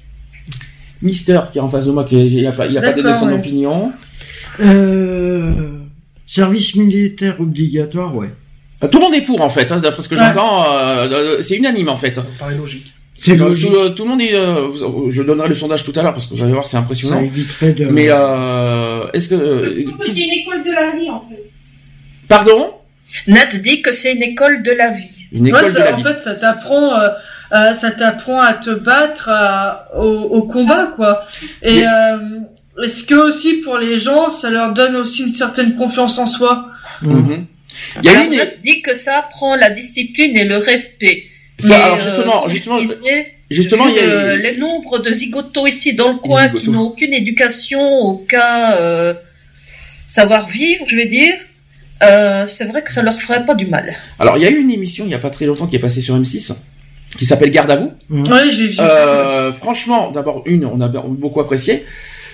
Mister 1.02 1.40
qui 1.52 1.58
est 1.58 1.62
en 1.62 1.70
face 1.70 1.86
de 1.86 1.92
moi 1.92 2.04
qui 2.04 2.16
il 2.28 2.46
a 2.46 2.52
pas, 2.52 2.68
il 2.68 2.78
a 2.78 2.82
pas 2.82 2.94
donné 2.94 3.14
son 3.14 3.28
ouais. 3.28 3.34
opinion. 3.36 3.92
Euh, 4.60 5.78
service 6.28 6.76
militaire 6.76 7.40
obligatoire, 7.40 8.16
ouais. 8.16 8.30
Tout 8.92 8.98
le 8.98 9.04
monde 9.06 9.16
est 9.16 9.22
pour 9.22 9.42
en 9.42 9.50
fait, 9.50 9.72
hein, 9.72 9.80
d'après 9.80 10.02
ce 10.04 10.10
que 10.10 10.16
Ouais. 10.16 10.22
j'entends. 10.34 11.42
c'est 11.44 11.56
unanime 11.58 11.90
en 11.90 11.96
fait. 11.96 12.16
Ça 12.16 12.22
me 12.24 12.38
paraît 12.40 12.56
logique. 12.58 12.94
C'est 13.16 13.38
Tout, 13.38 13.44
logique. 13.46 13.72
tout- 13.72 13.90
tout 13.90 14.04
le 14.04 14.10
monde 14.10 14.22
est. 14.22 14.34
euh, 14.34 15.10
je 15.10 15.22
donnerai 15.22 15.48
le 15.50 15.54
sondage 15.56 15.84
tout 15.84 15.94
à 15.96 16.02
l'heure 16.02 16.14
parce 16.14 16.26
que 16.26 16.34
vous 16.34 16.42
allez 16.44 16.54
voir, 16.54 16.66
c'est 16.66 16.72
Ça 16.72 16.80
impressionnant. 16.80 17.20
éviterait 17.22 17.74
de. 17.74 17.86
Mais 17.86 18.08
euh, 18.10 19.06
est-ce 19.14 19.30
que 19.30 19.76
Je 19.78 19.84
trouve 19.84 19.98
que 20.00 20.06
c'est 20.08 20.20
une 20.20 20.34
école 20.42 20.64
de 20.64 20.72
la 20.72 20.92
vie, 20.98 21.10
en 21.10 21.20
fait. 21.30 21.44
pardon? 22.28 22.72
Nat 23.28 23.46
dit 23.62 23.82
que 23.82 23.92
c'est 23.92 24.14
une 24.14 24.24
école 24.24 24.64
de 24.64 24.72
la 24.72 24.90
vie. 24.92 25.10
Une 25.34 25.44
Ouais, 25.44 25.50
école 25.50 25.66
de 25.66 25.70
ça- 25.72 25.86
la 25.86 25.94
en 25.94 25.98
vie. 25.98 26.04
fait, 26.04 26.20
ça 26.22 26.36
t'apprend, 26.36 27.00
euh, 27.00 27.10
euh, 27.54 27.74
ça 27.74 27.92
t'apprend 27.92 28.40
à 28.42 28.54
te 28.54 28.70
battre 28.72 29.30
à- 29.30 29.88
au, 29.98 30.04
au 30.38 30.42
combat, 30.44 30.92
quoi. 30.96 31.26
Et 31.62 31.76
Mais- 31.76 31.86
euh, 31.88 32.84
est-ce 32.84 33.04
que 33.04 33.16
aussi 33.16 33.54
pour 33.58 33.78
les 33.78 33.98
gens, 33.98 34.30
ça 34.30 34.50
leur 34.50 34.74
donne 34.74 34.96
aussi 34.96 35.24
une 35.24 35.32
certaine 35.32 35.76
confiance 35.76 36.18
en 36.18 36.26
soi? 36.28 36.68
Mhm. 37.02 37.46
Il 38.04 38.12
y 38.12 38.16
a 38.16 38.24
une. 38.24 38.36
Nat 38.36 38.46
dit 38.64 38.82
que 38.82 38.94
ça 38.94 39.20
apprend 39.20 39.56
la 39.56 39.70
discipline 39.70 40.38
et 40.38 40.44
le 40.44 40.58
respect. 40.58 41.24
ça- 41.60 41.68
Mais, 41.70 41.76
alors 41.84 41.98
euh, 41.98 42.02
justement, 42.02 42.50
justement, 42.50 42.80
justement, 43.52 43.86
vu 43.86 43.92
il 43.92 43.98
y 43.98 44.00
a. 44.00 44.26
le, 44.34 44.36
les 44.38 44.58
nombres 44.58 44.98
de 45.00 45.12
zigotos 45.12 45.68
ici 45.68 45.94
dans 45.94 46.12
le 46.14 46.18
coin 46.18 46.50
qui 46.50 46.70
n'ont 46.70 46.82
aucune 46.82 47.14
éducation, 47.14 47.82
aucun 48.00 48.72
euh, 48.74 49.14
savoir-vivre, 50.08 50.86
je 50.88 50.96
vais 50.96 51.06
dire, 51.06 51.34
euh, 52.04 52.46
c'est 52.48 52.66
vrai 52.66 52.84
que 52.84 52.92
ça 52.92 53.02
leur 53.02 53.20
ferait 53.20 53.46
pas 53.46 53.56
du 53.56 53.66
mal. 53.68 53.94
Alors 54.20 54.38
il 54.38 54.44
y 54.44 54.48
a 54.48 54.50
eu 54.50 54.60
une 54.60 54.72
émission 54.72 55.06
il 55.06 55.12
y 55.12 55.16
a 55.16 55.20
pas 55.20 55.30
très 55.30 55.46
longtemps 55.46 55.68
qui 55.68 55.76
est 55.76 55.80
passée 55.80 56.02
sur 56.02 56.18
M6 56.20 56.54
qui 57.18 57.26
s'appelle 57.26 57.52
Garde 57.52 57.72
à 57.72 57.76
vous. 57.76 57.92
Ouais, 58.10 58.52
j'ai 58.52 58.68
vu. 58.68 58.78
Euh, 58.80 59.52
franchement, 59.52 60.12
d'abord 60.12 60.44
une, 60.46 60.66
on 60.66 60.80
a 60.80 60.88
beaucoup 60.88 61.42
apprécié. 61.42 61.86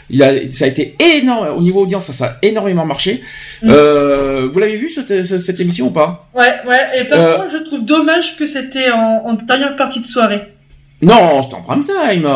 Il 0.09 0.23
a, 0.23 0.31
ça 0.51 0.65
a 0.65 0.67
été 0.69 0.95
énorme 0.99 1.47
au 1.57 1.61
niveau 1.61 1.81
audience, 1.81 2.05
ça, 2.05 2.13
ça 2.13 2.25
a 2.25 2.37
énormément 2.41 2.85
marché. 2.85 3.21
Mm. 3.61 3.69
Euh, 3.71 4.49
vous 4.51 4.59
l'avez 4.59 4.77
vu 4.77 4.89
cette, 4.89 5.59
émission 5.59 5.87
ou 5.87 5.89
pas? 5.91 6.29
Ouais, 6.33 6.53
ouais. 6.65 7.01
Et 7.01 7.03
par 7.05 7.19
Euh, 7.19 7.37
contre, 7.39 7.51
je 7.51 7.57
trouve 7.63 7.83
dommage 7.85 8.37
que 8.37 8.47
c'était 8.47 8.89
en, 8.91 9.23
en 9.25 9.33
dernière 9.33 9.75
partie 9.75 9.99
de 9.99 10.07
soirée. 10.07 10.41
Non, 11.01 11.41
c'était 11.41 11.55
en 11.55 11.61
prime 11.61 11.83
time. 11.83 12.27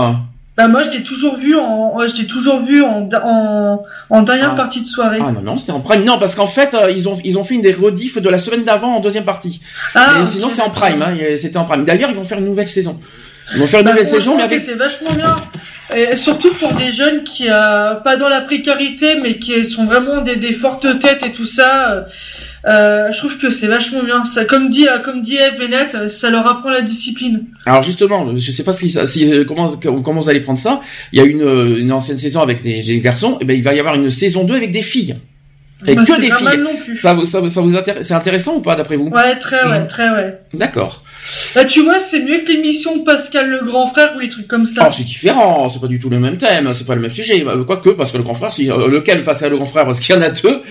Bah 0.62 0.68
moi, 0.68 0.84
je 0.84 0.92
l'ai 0.92 1.02
toujours 1.04 1.38
vu 1.38 1.56
en, 1.58 1.96
ouais, 1.96 2.08
je 2.08 2.16
l'ai 2.18 2.28
toujours 2.28 2.60
vu 2.64 2.84
en, 2.84 3.10
en, 3.24 3.84
en 4.12 4.22
dernière 4.22 4.52
Ah. 4.54 4.56
partie 4.56 4.82
de 4.82 4.88
soirée. 4.88 5.18
Ah 5.20 5.32
non 5.32 5.42
non, 5.42 5.58
c'était 5.58 5.72
en 5.72 5.80
prime. 5.80 6.04
Non, 6.04 6.20
parce 6.20 6.36
qu'en 6.36 6.46
fait, 6.48 6.74
euh, 6.76 6.92
ils 6.92 7.10
ont 7.10 7.18
ils 7.24 7.38
ont 7.40 7.44
fait 7.44 7.56
une 7.56 7.62
des 7.64 7.74
rediffs 7.74 8.22
de 8.22 8.30
la 8.30 8.38
semaine 8.38 8.64
d'avant 8.64 8.96
en 8.96 9.00
deuxième 9.00 9.26
partie. 9.26 9.62
Ah, 9.96 10.20
Et 10.22 10.26
sinon, 10.28 10.50
c'est 10.50 10.62
en 10.62 10.70
prime. 10.70 11.02
Hein, 11.02 11.16
c'était 11.40 11.58
en 11.58 11.66
prime. 11.66 11.84
D'ailleurs, 11.84 12.10
ils 12.12 12.16
vont 12.16 12.24
faire 12.24 12.38
une 12.38 12.46
nouvelle 12.46 12.68
saison. 12.68 13.00
Ils 13.54 13.60
vont 13.60 13.68
faire 13.68 13.80
une 13.80 13.86
Bah, 13.88 13.92
nouvelle 13.92 14.06
saison, 14.08 14.38
mais 14.38 14.44
avec. 14.44 14.62
C'était 14.66 14.78
vachement 14.78 15.12
bien. 15.14 15.36
Et 15.94 16.16
surtout 16.16 16.54
pour 16.54 16.72
des 16.74 16.92
jeunes 16.94 17.24
qui, 17.24 17.50
euh, 17.50 17.96
pas 17.96 18.16
dans 18.16 18.30
la 18.30 18.40
précarité, 18.42 19.16
mais 19.22 19.40
qui 19.40 19.66
sont 19.66 19.86
vraiment 19.86 20.22
des, 20.22 20.38
des 20.38 20.54
fortes 20.54 20.88
têtes 21.00 21.24
et 21.26 21.32
tout 21.34 21.46
ça. 21.46 22.06
Euh, 22.68 23.12
je 23.12 23.18
trouve 23.18 23.38
que 23.38 23.50
c'est 23.50 23.68
vachement 23.68 24.04
bien. 24.04 24.24
Ça, 24.26 24.46
comme 24.46 24.70
dit, 24.70 24.88
euh, 24.88 25.00
comme 25.00 25.24
dit 25.24 25.36
Eve 25.36 25.60
euh, 25.96 26.10
ça 26.10 26.30
leur 26.30 26.46
apprend 26.48 26.70
la 26.70 26.82
discipline. 26.82 27.46
Alors 27.66 27.82
justement, 27.82 28.36
je 28.38 28.52
sais 28.52 28.64
pas 28.64 28.74
si, 28.74 28.90
si 29.08 29.32
euh, 29.34 29.46
comment 29.46 29.68
comment 29.78 30.22
vous 30.22 30.30
allez 30.30 30.42
prendre 30.42 30.60
ça. 30.60 30.80
Il 31.12 31.20
y 31.20 31.22
a 31.22 31.26
une 31.26 31.42
une 31.78 31.92
ancienne 31.92 32.18
saison 32.20 32.42
avec 32.42 32.62
des, 32.62 32.82
des 32.84 33.00
garçons. 33.00 33.38
Et 33.42 33.46
ben 33.46 33.58
il 33.58 33.64
va 33.64 33.74
y 33.74 33.80
avoir 33.80 33.96
une 33.96 34.10
saison 34.12 34.44
2 34.44 34.56
avec 34.56 34.72
des 34.72 34.82
filles. 34.84 35.16
Et 35.88 35.96
Bah, 35.96 36.04
que 36.06 36.22
des 36.22 36.30
filles. 36.30 36.60
non 36.62 36.76
plus. 36.86 36.96
Ça 36.98 37.16
vous 37.16 37.26
ça, 37.26 37.40
vous- 37.40 37.50
ça 37.50 37.62
vous 37.62 37.76
intéresse 37.76 38.06
C'est 38.08 38.14
intéressant 38.14 38.58
ou 38.58 38.60
pas 38.62 38.76
d'après 38.76 38.98
vous? 38.98 39.08
Ouais, 39.08 39.36
très 39.40 39.64
ouais, 39.68 39.80
Mhm. 39.80 39.88
très 39.88 40.10
ouais. 40.12 40.38
D'accord. 40.54 41.04
Bah 41.56 41.66
tu 41.66 41.82
vois, 41.84 42.00
c'est 42.00 42.20
mieux 42.22 42.40
que 42.40 42.52
l'émission 42.52 42.98
de 42.98 43.04
Pascal 43.04 43.50
le 43.50 43.66
grand 43.66 43.88
frère 43.88 44.14
ou 44.16 44.20
les 44.20 44.30
trucs 44.30 44.48
comme 44.48 44.68
ça. 44.68 44.82
Alors 44.82 44.94
c'est 44.94 45.04
différent, 45.04 45.68
c'est 45.70 45.80
pas 45.82 45.88
du 45.88 46.00
tout 46.00 46.10
le 46.10 46.20
même 46.20 46.38
thème, 46.38 46.72
c'est 46.76 46.86
pas 46.86 46.94
le 46.96 47.02
même 47.02 47.12
sujet. 47.12 47.40
Bah, 47.44 47.54
Quoique 47.66 47.90
que 47.90 48.18
le 48.18 48.24
grand 48.24 48.34
frère, 48.36 48.54
si, 48.54 48.66
lequel 48.66 49.24
Pascal 49.24 49.50
le 49.52 49.58
grand 49.58 49.66
frère? 49.66 49.86
Parce 49.86 50.00
qu'il 50.00 50.14
y 50.16 50.18
en 50.18 50.22
a 50.22 50.30
deux. 50.30 50.62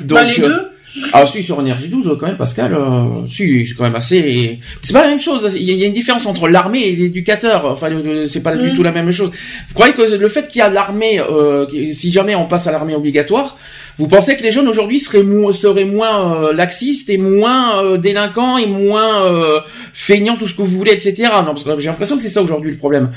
Donc 0.00 0.18
bah 0.18 0.22
les 0.24 0.38
euh, 0.40 0.48
deux. 0.48 0.66
Ah 1.12 1.24
si 1.26 1.42
sur 1.42 1.60
énergie 1.60 1.88
12 1.88 2.16
quand 2.18 2.26
même 2.26 2.36
Pascal, 2.36 2.74
euh, 2.74 3.26
si 3.28 3.66
c'est 3.66 3.74
quand 3.74 3.84
même 3.84 3.94
assez. 3.94 4.58
C'est 4.82 4.92
pas 4.92 5.02
la 5.04 5.10
même 5.10 5.20
chose. 5.20 5.54
Il 5.56 5.62
y 5.62 5.70
a- 5.70 5.74
il 5.74 5.78
y 5.78 5.84
a 5.84 5.86
une 5.86 5.92
différence 5.92 6.26
entre 6.26 6.48
l'armée 6.48 6.82
et 6.88 6.96
l'éducateur. 6.96 7.64
Enfin 7.66 7.88
c'est 8.26 8.42
pas 8.42 8.56
du 8.56 8.70
Mm. 8.70 8.74
tout 8.74 8.82
la 8.82 8.90
même 8.92 9.10
chose. 9.12 9.30
Vous 9.68 9.74
croyez 9.74 9.92
que 9.94 10.02
le 10.02 10.28
fait 10.28 10.48
qu'il 10.48 10.58
y 10.58 10.62
a 10.62 10.68
l'armée, 10.68 11.20
euh, 11.20 11.66
si 11.92 12.10
jamais 12.10 12.34
on 12.34 12.46
passe 12.46 12.66
à 12.66 12.72
l'armée 12.72 12.94
obligatoire, 12.94 13.56
vous 13.98 14.08
pensez 14.08 14.36
que 14.36 14.42
les 14.42 14.50
jeunes 14.50 14.66
aujourd'hui 14.68 14.98
seraient, 14.98 15.22
mo- 15.22 15.52
seraient 15.52 15.84
moins 15.84 16.44
euh, 16.44 16.52
laxistes 16.52 17.10
et 17.10 17.18
moins 17.18 17.84
euh, 17.84 17.96
délinquants 17.98 18.58
et 18.58 18.66
moins 18.66 19.26
euh, 19.26 19.60
feignants, 19.92 20.36
tout 20.36 20.46
ce 20.46 20.54
que 20.54 20.62
vous 20.62 20.76
voulez, 20.78 20.92
etc. 20.92 21.14
Non, 21.44 21.44
parce 21.54 21.64
que 21.64 21.78
j'ai 21.78 21.86
l'impression 21.86 22.16
que 22.16 22.22
c'est 22.22 22.28
ça 22.30 22.42
aujourd'hui 22.42 22.70
le 22.72 22.78
problème. 22.78 23.10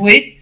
Oui. 0.00 0.34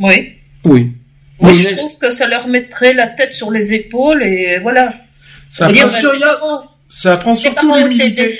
Oui. 0.00 0.32
Oui. 0.64 0.92
Moi, 1.40 1.52
Oui, 1.52 1.58
je 1.58 1.68
mais- 1.68 1.76
trouve 1.76 1.96
que 1.98 2.10
ça 2.10 2.26
leur 2.26 2.48
mettrait 2.48 2.94
la 2.94 3.06
tête 3.06 3.34
sur 3.34 3.50
les 3.52 3.72
épaules 3.72 4.22
et 4.24 4.58
voilà. 4.60 4.94
Ça 5.50 5.68
les 5.68 5.78
surtout 7.34 7.74
l'humilité. 7.74 8.38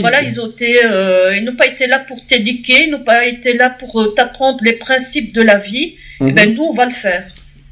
voilà, 0.00 0.22
ils 0.22 0.40
ont 0.40 0.48
été, 0.50 0.84
euh, 0.84 1.36
ils 1.36 1.44
n'ont 1.44 1.56
pas 1.56 1.66
été 1.66 1.86
là 1.86 1.98
pour 2.00 2.24
t'éduquer, 2.26 2.84
ils 2.86 2.90
n'ont 2.90 3.02
pas 3.04 3.26
été 3.26 3.54
là 3.54 3.70
pour 3.70 4.00
euh, 4.00 4.08
t'apprendre 4.08 4.58
les 4.62 4.74
principes 4.74 5.34
de 5.34 5.42
la 5.42 5.58
vie. 5.58 5.94
Et 6.24 6.32
ben 6.32 6.54
nous, 6.54 6.62
on 6.62 6.72
va 6.74 6.86
le 6.86 6.92
faire. 6.92 7.24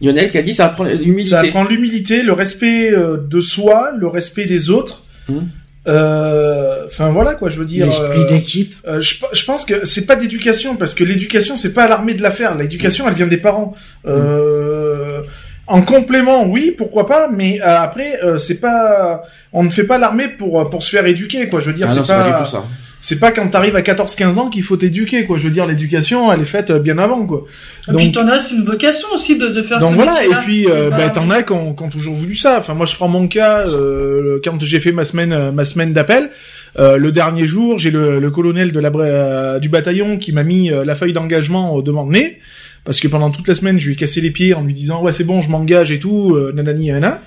Lionel 0.02 0.30
qui 0.30 0.38
a 0.38 0.42
dit 0.42 0.54
ça 0.54 0.66
apprend 0.66 0.84
l'humilité. 0.84 1.30
Ça 1.30 1.40
apprend 1.40 1.64
l'humilité, 1.64 2.22
le 2.22 2.32
respect 2.32 2.90
euh, 2.90 3.18
de 3.18 3.40
soi, 3.40 3.92
le 3.96 4.06
respect 4.08 4.46
des 4.46 4.70
autres. 4.70 5.02
Mhm. 5.28 5.48
Euh, 5.88 6.86
Enfin 6.86 7.10
voilà 7.10 7.34
quoi, 7.34 7.48
je 7.50 7.58
veux 7.58 7.64
dire. 7.64 7.86
L'esprit 7.86 8.20
euh, 8.22 8.28
d'équipe. 8.28 8.74
euh, 8.86 9.00
je, 9.00 9.14
je 9.32 9.44
pense 9.44 9.64
que 9.64 9.84
c'est 9.86 10.06
pas 10.06 10.16
d'éducation 10.16 10.76
parce 10.76 10.92
que 10.94 11.04
l'éducation 11.04 11.56
c'est 11.56 11.72
pas 11.72 11.84
à 11.84 11.88
l'armée 11.88 12.14
de 12.14 12.22
la 12.22 12.30
faire. 12.30 12.56
L'éducation 12.56 13.06
elle 13.08 13.14
vient 13.14 13.26
des 13.26 13.36
parents. 13.38 13.74
Euh, 14.06 15.22
en 15.70 15.82
complément, 15.82 16.46
oui, 16.46 16.74
pourquoi 16.76 17.06
pas, 17.06 17.28
mais 17.34 17.60
euh, 17.62 17.78
après 17.80 18.22
euh, 18.24 18.38
c'est 18.38 18.60
pas, 18.60 19.22
on 19.52 19.62
ne 19.62 19.70
fait 19.70 19.84
pas 19.84 19.98
l'armée 19.98 20.28
pour 20.28 20.68
pour 20.68 20.82
se 20.82 20.90
faire 20.90 21.06
éduquer 21.06 21.48
quoi. 21.48 21.60
Je 21.60 21.66
veux 21.66 21.72
dire, 21.72 21.86
Ah 21.88 21.92
c'est 21.94 22.00
c'est 22.00 22.06
pas 22.06 22.22
pas, 22.24 22.38
du 22.38 22.44
tout 22.44 22.50
ça. 22.50 22.64
c'est 23.00 23.18
pas 23.18 23.30
quand 23.30 23.48
t'arrives 23.48 23.76
à 23.76 23.80
14-15 23.80 24.38
ans 24.38 24.50
qu'il 24.50 24.62
faut 24.62 24.76
t'éduquer 24.76 25.24
quoi. 25.26 25.38
Je 25.38 25.44
veux 25.44 25.50
dire, 25.50 25.66
l'éducation 25.66 26.32
elle 26.32 26.40
est 26.42 26.44
faite 26.44 26.70
euh, 26.70 26.78
bien 26.80 26.98
avant 26.98 27.24
quoi. 27.24 27.44
Et 27.88 27.92
puis 27.94 28.12
t'en 28.12 28.26
as, 28.28 28.40
c'est 28.40 28.56
une 28.56 28.64
vocation 28.64 29.08
aussi 29.14 29.38
de, 29.38 29.48
de 29.48 29.62
faire 29.62 29.78
Donc 29.78 29.90
ce 29.90 29.94
voilà, 29.94 30.24
et 30.24 30.28
puis 30.44 30.66
euh, 30.68 30.90
Bah, 30.90 30.96
bah, 30.98 31.10
t'en 31.10 31.30
as 31.30 31.42
qui 31.44 31.52
ont, 31.52 31.72
toujours 31.90 32.14
voulu 32.14 32.34
ça. 32.34 32.56
Enfin 32.58 32.74
moi 32.74 32.84
je 32.86 32.94
prends 32.96 33.08
mon 33.08 33.26
cas 33.28 33.66
euh, 33.68 34.38
quand 34.44 34.60
j'ai 34.62 34.80
fait 34.80 34.92
ma 34.92 35.04
semaine 35.04 35.32
euh, 35.32 35.52
ma 35.52 35.64
semaine 35.64 35.92
d'appel. 35.92 36.30
euh, 36.78 36.96
le 36.98 37.10
dernier 37.10 37.46
jour, 37.46 37.78
j'ai 37.78 37.90
le, 37.90 38.20
le 38.20 38.30
colonel 38.30 38.70
de 38.72 38.78
la, 38.80 38.90
bra- 38.90 39.04
euh, 39.04 39.58
du 39.58 39.68
bataillon 39.68 40.18
qui 40.18 40.32
m'a 40.32 40.44
mis 40.44 40.70
euh, 40.70 40.84
la 40.84 40.94
feuille 40.94 41.12
d'engagement 41.12 41.74
au 41.74 41.82
devant 41.82 42.04
le 42.04 42.12
nez 42.12 42.38
parce 42.84 43.00
que 43.00 43.08
pendant 43.08 43.30
toute 43.30 43.46
la 43.48 43.54
semaine 43.54 43.78
je 43.78 43.86
lui 43.86 43.92
ai 43.94 43.96
cassé 43.96 44.20
les 44.20 44.30
pieds 44.30 44.54
en 44.54 44.62
lui 44.62 44.74
disant 44.74 45.02
ouais 45.02 45.12
c'est 45.12 45.24
bon 45.24 45.40
je 45.42 45.50
m'engage 45.50 45.90
et 45.92 45.98
tout 45.98 46.34
euh, 46.34 46.52
nanani 46.52 46.88
nanana. 46.88 47.20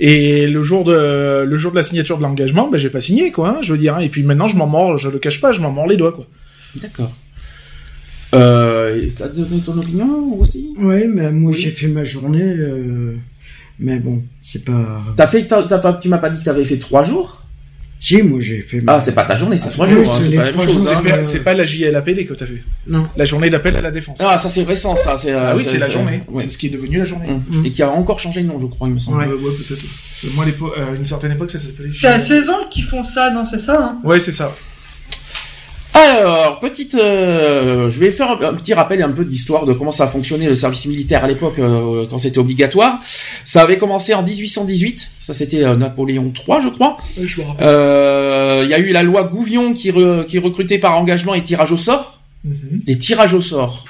Et 0.00 0.46
le 0.46 0.62
jour 0.62 0.84
de 0.84 1.42
le 1.42 1.56
jour 1.56 1.72
de 1.72 1.76
la 1.76 1.82
signature 1.82 2.18
de 2.18 2.22
l'engagement, 2.22 2.68
ben 2.70 2.78
j'ai 2.78 2.88
pas 2.90 3.00
signé 3.00 3.32
quoi. 3.32 3.48
hein, 3.48 3.62
je 3.62 3.72
veux 3.72 3.78
dire. 3.78 3.96
hein. 3.96 4.00
Et 4.00 4.08
puis 4.08 4.22
maintenant 4.22 4.46
je 4.46 4.56
m'en 4.56 4.66
mords, 4.68 4.96
je 4.96 5.08
le 5.08 5.18
cache 5.18 5.40
pas, 5.40 5.50
je 5.52 5.60
m'en 5.60 5.72
mords 5.72 5.88
les 5.88 5.96
doigts 5.96 6.12
quoi. 6.12 6.26
D'accord. 6.76 7.10
Euh, 8.34 9.08
t'as 9.16 9.28
donné 9.28 9.60
ton 9.60 9.76
opinion 9.78 10.34
aussi? 10.38 10.74
Ouais, 10.78 11.06
mais 11.08 11.32
moi 11.32 11.50
j'ai 11.52 11.70
fait 11.70 11.88
ma 11.88 12.04
journée, 12.04 12.42
euh, 12.42 13.16
mais 13.78 13.98
bon, 13.98 14.22
c'est 14.42 14.64
pas. 14.64 15.02
T'as 15.16 15.26
fait, 15.26 15.46
t'as 15.46 15.62
pas- 15.78 15.94
tu 15.94 16.08
m'as 16.08 16.18
pas 16.18 16.28
dit 16.30 16.38
que 16.38 16.44
t'avais 16.44 16.64
fait 16.64 16.76
trois 16.78 17.02
jours? 17.02 17.37
Si, 18.00 18.22
moi 18.22 18.38
j'ai 18.40 18.60
fait. 18.60 18.80
ma- 18.80 18.94
Ah, 18.94 19.00
c'est 19.00 19.12
pas 19.12 19.24
ta 19.24 19.34
journée, 19.36 19.58
c'est 19.58 19.68
Ah, 19.68 19.72
trois 19.72 19.86
jours. 19.88 20.04
hein, 20.14 20.20
c'est 20.22 20.36
pas 20.36 20.44
la 20.44 20.52
même 20.52 20.66
chose. 20.66 20.88
hein. 20.88 21.02
C'est 21.22 21.42
pas, 21.42 21.50
euh, 21.52 21.56
la 21.56 21.64
JLAPD 21.64 22.26
que 22.26 22.34
t'as 22.34 22.46
fait. 22.46 22.62
Non. 22.86 23.08
La 23.16 23.24
journée 23.24 23.50
d'appel 23.50 23.74
à 23.76 23.80
la 23.80 23.90
défense. 23.90 24.18
Ah, 24.22 24.38
ça 24.38 24.48
c'est 24.48 24.62
récent, 24.62 24.96
ça. 24.96 25.16
C'est, 25.16 25.32
euh, 25.32 25.50
Ah 25.50 25.54
oui, 25.56 25.64
c'est 25.64 25.78
la 25.78 25.88
journée. 25.88 26.22
ouais. 26.28 26.42
C'est 26.44 26.50
ce 26.50 26.58
qui 26.58 26.68
est 26.68 26.70
devenu 26.70 26.98
la 26.98 27.04
journée. 27.04 27.28
Hum. 27.28 27.64
Et 27.66 27.72
qui 27.72 27.82
a 27.82 27.90
encore 27.90 28.20
changé 28.20 28.42
de 28.42 28.46
nom, 28.46 28.58
je 28.60 28.66
crois, 28.66 28.86
il 28.88 28.94
me 28.94 28.98
semble. 29.00 29.18
Ouais. 29.18 29.26
Ouais, 29.26 29.32
ouais, 29.32 29.52
peut-être. 29.52 29.82
Euh, 30.24 30.28
Moi, 30.34 30.44
à 30.44 30.80
euh, 30.80 30.96
une 30.96 31.06
certaine 31.06 31.32
époque, 31.32 31.50
ça 31.50 31.58
s'appelait. 31.58 31.90
C'est 31.92 32.06
à 32.08 32.18
16 32.18 32.48
ans 32.48 32.66
qu'ils 32.70 32.84
font 32.84 33.02
ça, 33.02 33.30
non, 33.30 33.44
c'est 33.44 33.60
ça, 33.60 33.78
hein? 33.80 33.98
Ouais, 34.04 34.20
c'est 34.20 34.32
ça. 34.32 34.54
Alors, 35.98 36.60
petite, 36.60 36.94
euh, 36.94 37.90
je 37.90 37.98
vais 37.98 38.12
faire 38.12 38.30
un, 38.30 38.54
petit 38.54 38.72
rappel 38.72 39.02
un 39.02 39.10
peu 39.10 39.24
d'histoire 39.24 39.66
de 39.66 39.72
comment 39.72 39.90
ça 39.90 40.04
a 40.04 40.06
fonctionné 40.06 40.46
le 40.46 40.54
service 40.54 40.86
militaire 40.86 41.24
à 41.24 41.28
l'époque 41.28 41.58
euh, 41.58 42.06
quand 42.08 42.18
c'était 42.18 42.38
obligatoire. 42.38 43.00
Ça 43.44 43.62
avait 43.62 43.78
commencé 43.78 44.14
en 44.14 44.22
1818, 44.22 45.10
ça 45.20 45.34
c'était 45.34 45.64
euh, 45.64 45.74
Napoléon 45.74 46.32
III, 46.46 46.58
je 46.62 46.68
crois. 46.68 46.98
Il 47.16 48.68
y 48.68 48.74
a 48.74 48.78
eu 48.78 48.90
la 48.90 49.02
loi 49.02 49.24
Gouvion 49.24 49.72
qui, 49.72 49.90
re- 49.90 50.24
qui 50.24 50.38
recrutait 50.38 50.78
par 50.78 50.96
engagement 50.96 51.34
et 51.34 51.42
tirage 51.42 51.72
au 51.72 51.76
sort. 51.76 52.20
Mhm. 52.44 52.82
Les 52.86 52.96
tirages 52.96 53.34
au 53.34 53.42
sort. 53.42 53.84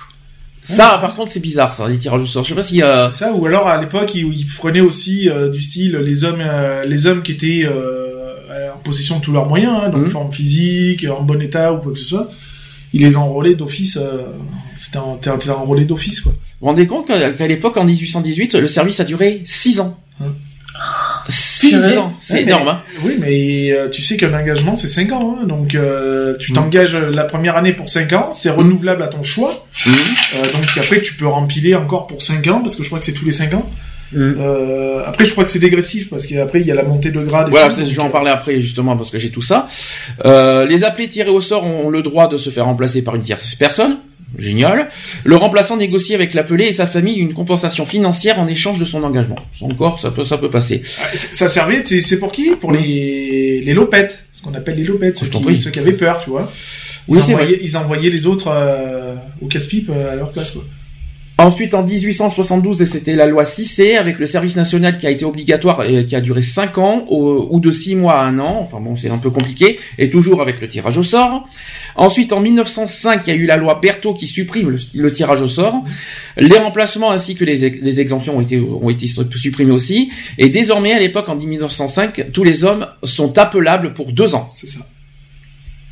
Ça, 0.64 0.99
par 1.01 1.14
contre, 1.14 1.31
c'est 1.33 1.40
bizarre, 1.40 1.73
ça, 1.73 1.88
les 1.88 1.99
tirages 1.99 2.23
au 2.23 2.27
sort. 2.27 2.44
Je 2.44 2.51
sais 2.51 2.55
pas 2.55 2.62
si. 2.62 2.83
Euh... 2.83 3.11
C'est 3.11 3.25
ça. 3.25 3.33
Ou 3.33 3.44
alors 3.47 3.68
à 3.68 3.79
l'époque, 3.81 4.14
ils, 4.14 4.27
ils 4.35 4.47
prenaient 4.47 4.81
aussi 4.81 5.29
euh, 5.29 5.49
du 5.51 5.61
style 5.62 5.97
les 5.97 6.25
hommes, 6.25 6.40
euh, 6.40 6.85
les 6.85 7.07
hommes 7.07 7.23
qui 7.23 7.33
étaient 7.33 7.66
en 7.66 8.18
possession 8.83 9.19
de 9.19 9.23
tous 9.23 9.33
leurs 9.33 9.47
moyens, 9.47 9.75
hein, 9.85 9.88
donc 9.91 10.03
Mhm. 10.03 10.11
forme 10.11 10.33
physique, 10.33 11.07
en 11.11 11.23
bon 11.23 11.41
état 11.43 11.73
ou 11.73 11.79
quoi 11.79 11.93
que 11.93 11.99
ce 11.99 12.05
soit. 12.05 12.31
Ils 12.95 13.03
les 13.03 13.17
enrôlaient 13.17 13.55
d'office. 13.55 13.97
Euh, 13.99 14.23
c'était 14.77 14.99
un, 14.99 15.17
t'es 15.21 15.51
enrôlé 15.51 15.85
d'office 15.85 16.21
quoi. 16.21 16.33
Vous 16.33 16.38
vous 16.62 16.67
rendez 16.69 16.87
compte 16.87 17.07
qu'à 17.07 17.47
l'époque, 17.47 17.77
en 17.77 17.85
1818, 17.85 18.55
le 18.55 18.67
service 18.69 18.99
a 19.01 19.05
duré 19.05 19.43
6 19.45 19.81
ans. 19.81 19.99
Hum. 20.21 20.35
6 21.29 21.75
Ouais. 21.75 21.99
ans, 21.99 22.12
c'est 22.21 22.35
Ouais, 22.35 22.41
mais- 22.41 22.47
énorme. 22.47 22.69
Hein. 22.69 22.83
Oui, 23.05 23.17
mais 23.19 23.73
euh, 23.73 23.88
tu 23.91 24.01
sais 24.03 24.17
qu'un 24.17 24.33
engagement 24.33 24.77
c'est 24.77 24.88
5 24.88 25.12
ans, 25.12 25.37
hein, 25.43 25.47
donc 25.47 25.75
euh, 25.75 26.37
tu 26.38 26.53
Mhm. 26.53 26.57
t'engages 26.59 26.97
la 26.97 27.25
première 27.25 27.57
année 27.57 27.73
pour 27.73 27.91
5 27.91 28.12
ans, 28.12 28.31
c'est 28.31 28.51
renouvelable 28.51 29.03
à 29.03 29.09
ton 29.09 29.23
choix. 29.23 29.67
Euh, 29.87 29.91
donc 30.53 30.64
après 30.79 31.03
tu 31.03 31.14
peux 31.14 31.27
rempiler 31.27 31.75
encore 31.75 32.07
pour 32.07 32.23
5 32.23 32.47
ans 32.47 32.61
parce 32.61 32.77
que 32.77 32.83
je 32.83 32.88
crois 32.88 32.99
que 33.01 33.05
c'est 33.05 33.12
tous 33.12 33.25
les 33.27 33.33
5 33.33 33.53
ans. 33.55 33.69
Mm. 34.12 34.16
Euh, 34.38 35.03
après 35.07 35.25
je 35.27 35.33
crois 35.33 35.44
que 35.44 35.51
c'est 35.51 35.59
dégressif 35.59 36.09
parce 36.09 36.27
qu'après 36.27 36.61
il 36.61 36.66
y 36.66 36.71
a 36.71 36.75
la 36.75 36.83
montée 36.83 37.11
de 37.11 37.21
grade. 37.21 37.49
et 37.49 37.51
Voilà, 37.51 37.68
tout, 37.75 37.83
je 37.85 37.94
vais 37.94 37.99
en 38.01 38.11
parler 38.11 38.31
après 38.31 38.61
justement 38.61 38.97
parce 38.97 39.11
que 39.11 39.18
j'ai 39.18 39.31
tout 39.31 39.42
ça. 39.42 39.66
Euh, 40.25 40.66
les 40.66 40.85
appelés 40.85 41.09
tirés 41.09 41.31
au 41.31 41.40
sort 41.40 41.64
ont 41.64 41.90
le 41.90 42.03
droit 42.03 42.29
de 42.29 42.37
se 42.37 42.51
faire 42.51 42.64
remplacer 42.64 43.03
par 43.03 43.14
une 43.16 43.23
tierce 43.23 43.55
personne. 43.55 43.99
Génial. 44.37 44.88
Le 45.25 45.37
remplaçant 45.37 45.79
négocie 45.79 46.14
avec 46.14 46.35
l'appelé 46.35 46.66
et 46.66 46.73
sa 46.75 46.87
famille 46.87 47.16
une 47.16 47.33
compensation 47.33 47.87
financière 47.87 48.38
en 48.38 48.47
échange 48.47 48.79
de 48.79 48.85
son 48.85 49.03
engagement. 49.03 49.38
Encore, 49.62 49.99
ça 50.01 50.11
peut, 50.11 50.23
ça 50.25 50.37
peut 50.37 50.51
passer. 50.51 50.83
Ah, 51.01 51.05
Ça 51.14 51.49
servait, 51.49 51.83
c'est 51.87 52.18
pour 52.18 52.31
qui? 52.31 52.51
Pour 52.51 52.71
les, 52.71 53.62
les 53.64 53.73
lopettes, 53.73 54.25
ce 54.31 54.42
qu'on 54.42 54.53
appelle 54.53 54.77
les 54.77 54.85
lopettes, 54.85 55.16
ceux 55.16 55.27
qui, 55.27 55.57
ceux 55.57 55.71
qui 55.71 55.79
avaient 55.79 55.92
peur, 55.92 56.21
tu 56.23 56.29
vois. 56.29 56.51
Ils, 57.09 57.16
Oui, 57.16 57.23
envoyaient, 57.23 57.61
ils 57.62 57.77
envoyaient 57.79 58.11
les 58.11 58.27
autres 58.27 58.49
euh, 58.53 59.14
au 59.40 59.47
casse-pipe 59.47 59.88
euh, 59.90 60.12
à 60.12 60.16
leur 60.16 60.31
place, 60.31 60.51
quoi. 60.51 60.62
Ensuite, 61.40 61.74
en 61.74 61.85
1872, 61.85 62.83
et 62.83 62.87
c'était 62.87 63.14
la 63.14 63.27
loi 63.27 63.44
6C 63.44 63.96
avec 63.96 64.18
le 64.18 64.27
service 64.27 64.57
national 64.57 64.98
qui 64.98 65.07
a 65.07 65.11
été 65.11 65.24
obligatoire 65.24 65.85
et 65.85 66.05
qui 66.05 66.16
a 66.16 66.20
duré 66.20 66.42
5 66.42 66.79
ans 66.79 67.07
ou 67.09 67.61
de 67.61 67.70
6 67.70 67.94
mois 67.94 68.14
à 68.14 68.24
1 68.24 68.40
an. 68.40 68.59
Enfin 68.61 68.81
bon, 68.81 68.96
c'est 68.96 69.09
un 69.09 69.18
peu 69.18 69.31
compliqué. 69.31 69.79
Et 69.98 70.11
toujours 70.11 70.42
avec 70.42 70.61
le 70.61 70.66
tirage 70.66 70.98
au 70.98 71.05
sort. 71.05 71.48
Ensuite, 71.94 72.33
en 72.33 72.40
1905, 72.40 73.22
il 73.24 73.31
y 73.31 73.33
a 73.33 73.37
eu 73.37 73.46
la 73.46 73.57
loi 73.57 73.79
Berthaud 73.81 74.14
qui 74.14 74.27
supprime 74.27 74.77
le, 74.94 75.12
tirage 75.12 75.40
au 75.40 75.48
sort. 75.48 75.85
Les 76.37 76.59
remplacements 76.59 77.12
ainsi 77.12 77.37
que 77.37 77.44
les 77.44 78.01
exemptions 78.01 78.38
ont 78.38 78.40
été, 78.40 78.59
ont 78.59 78.90
été 78.90 79.07
supprimés 79.07 79.72
aussi. 79.72 80.11
Et 80.38 80.48
désormais, 80.48 80.92
à 80.92 80.98
l'époque, 80.98 81.29
en 81.29 81.37
1905, 81.37 82.33
tous 82.33 82.42
les 82.42 82.64
hommes 82.64 82.88
sont 83.05 83.38
appelables 83.38 83.94
pour 83.94 84.11
2 84.12 84.35
ans. 84.35 84.48
C'est 84.51 84.68
ça. 84.68 84.81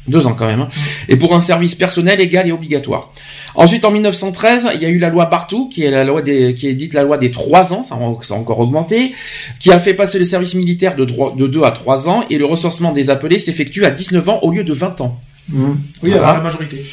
Deux 0.09 0.27
ans 0.27 0.35
quand 0.35 0.47
même. 0.47 0.61
hein. 0.61 0.69
Et 1.09 1.17
pour 1.17 1.35
un 1.35 1.41
service 1.41 1.75
personnel 1.75 2.21
égal 2.21 2.47
et 2.47 2.53
obligatoire. 2.53 3.11
Ensuite, 3.55 3.85
en 3.85 3.91
1913, 3.91 4.69
il 4.75 4.83
y 4.83 4.85
a 4.85 4.89
eu 4.89 4.99
la 4.99 5.09
loi 5.09 5.27
Bartou, 5.27 5.69
qui 5.69 5.83
est 5.83 5.91
la 5.91 6.05
loi 6.05 6.23
des, 6.23 6.55
qui 6.55 6.69
est 6.69 6.75
dite 6.75 6.95
la 6.95 7.03
loi 7.03 7.17
des 7.19 7.31
trois 7.31 7.73
ans, 7.73 7.83
ça 7.83 7.95
a, 7.95 8.35
encore 8.35 8.61
augmenté, 8.61 9.15
qui 9.59 9.73
a 9.73 9.79
fait 9.81 9.95
passer 9.95 10.19
le 10.19 10.25
service 10.27 10.55
militaire 10.55 10.95
de, 10.95 11.05
droit, 11.05 11.35
de 11.37 11.47
2 11.47 11.63
à 11.65 11.71
3 11.71 12.09
ans, 12.09 12.25
et 12.29 12.39
le 12.39 12.45
recensement 12.45 12.93
des 12.93 13.09
appelés 13.11 13.39
s'effectue 13.39 13.85
à 13.85 13.91
19 13.91 14.29
ans 14.29 14.39
au 14.43 14.51
lieu 14.51 14.63
de 14.63 14.73
20 14.75 15.01
ans. 15.01 15.19
Mm. 15.49 15.65
Oui, 16.03 16.11
Voilà. 16.11 16.35
la 16.35 16.41
majorité. 16.41 16.85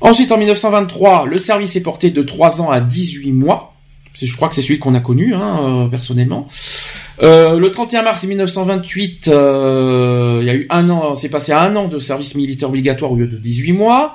Ensuite, 0.00 0.32
en 0.32 0.38
1923, 0.38 1.26
le 1.26 1.38
service 1.38 1.76
est 1.76 1.82
porté 1.82 2.10
de 2.10 2.22
3 2.22 2.62
ans 2.62 2.70
à 2.70 2.80
18 2.80 3.32
mois. 3.32 3.74
Je 4.20 4.34
crois 4.34 4.48
que 4.48 4.54
c'est 4.54 4.62
celui 4.62 4.78
qu'on 4.78 4.94
a 4.94 5.00
connu, 5.00 5.34
hein, 5.34 5.60
euh, 5.62 5.86
personnellement. 5.86 6.48
Euh, 7.22 7.58
le 7.58 7.70
31 7.70 8.02
mars 8.02 8.24
1928, 8.24 9.28
euh, 9.28 10.38
il 10.40 10.46
y 10.46 10.50
a 10.50 10.54
eu 10.54 10.66
un 10.70 10.88
an, 10.88 11.14
c'est 11.16 11.28
passé 11.28 11.52
à 11.52 11.60
un 11.60 11.76
an 11.76 11.88
de 11.88 11.98
service 11.98 12.34
militaire 12.34 12.68
obligatoire 12.70 13.12
au 13.12 13.16
lieu 13.16 13.26
de 13.26 13.36
18 13.36 13.72
mois. 13.72 14.14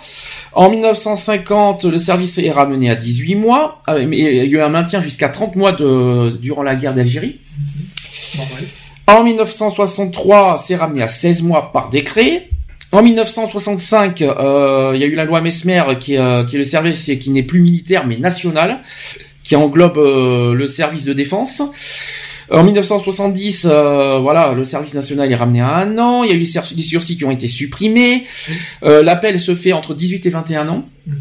En 0.54 0.70
1950, 0.70 1.86
le 1.86 2.00
service 2.00 2.38
est 2.40 2.50
ramené 2.50 2.90
à 2.90 2.96
18 2.96 3.36
mois, 3.36 3.82
il 3.88 4.14
y 4.14 4.40
a 4.40 4.44
eu 4.44 4.60
un 4.60 4.70
maintien 4.70 5.02
jusqu'à 5.02 5.30
30 5.30 5.56
mois 5.56 5.74
durant 5.74 6.64
la 6.64 6.76
guerre 6.76 6.94
d'Algérie. 6.94 7.40
En 9.08 9.24
1963, 9.24 10.64
c'est 10.66 10.76
ramené 10.76 11.04
à 11.04 11.08
16 11.08 11.44
mois 11.44 11.72
par 11.72 11.90
décret. 11.90 12.50
En 12.92 13.04
1965, 13.04 14.22
euh, 14.22 14.94
il 14.96 15.02
y 15.02 15.04
a 15.04 15.08
eu 15.08 15.16
la 15.16 15.26
loi 15.26 15.42
Mesmer 15.42 15.84
qui, 16.00 16.16
est, 16.16 16.20
euh, 16.20 16.44
le 16.52 16.64
service 16.64 17.12
qui 17.20 17.30
n'est 17.30 17.44
plus 17.44 17.60
militaire 17.60 18.08
mais 18.08 18.18
national, 18.18 18.80
qui 19.44 19.56
englobe 19.56 19.98
euh, 19.98 20.54
le 20.54 20.68
service 20.68 21.04
de 21.04 21.14
défense. 21.14 21.62
En 22.52 22.64
1970, 22.64 23.66
euh, 23.66 24.20
voilà, 24.20 24.54
le 24.54 24.64
service 24.64 24.94
national 24.94 25.32
est 25.32 25.36
ramené 25.36 25.62
à 25.62 25.78
un 25.78 25.98
an. 25.98 26.24
Il 26.24 26.30
y 26.30 26.34
a 26.34 26.36
eu 26.36 26.40
les 26.40 26.84
sursis 26.84 27.18
qui 27.18 27.26
ont 27.26 27.32
été 27.32 27.48
supprimés. 27.48 28.26
Euh, 28.84 29.02
L'appel 29.04 29.40
se 29.40 29.56
fait 29.56 29.74
entre 29.74 29.94
18 29.96 30.26
et 30.26 30.30
21 30.30 30.68
ans. 30.70 30.86
Mhm. 31.08 31.16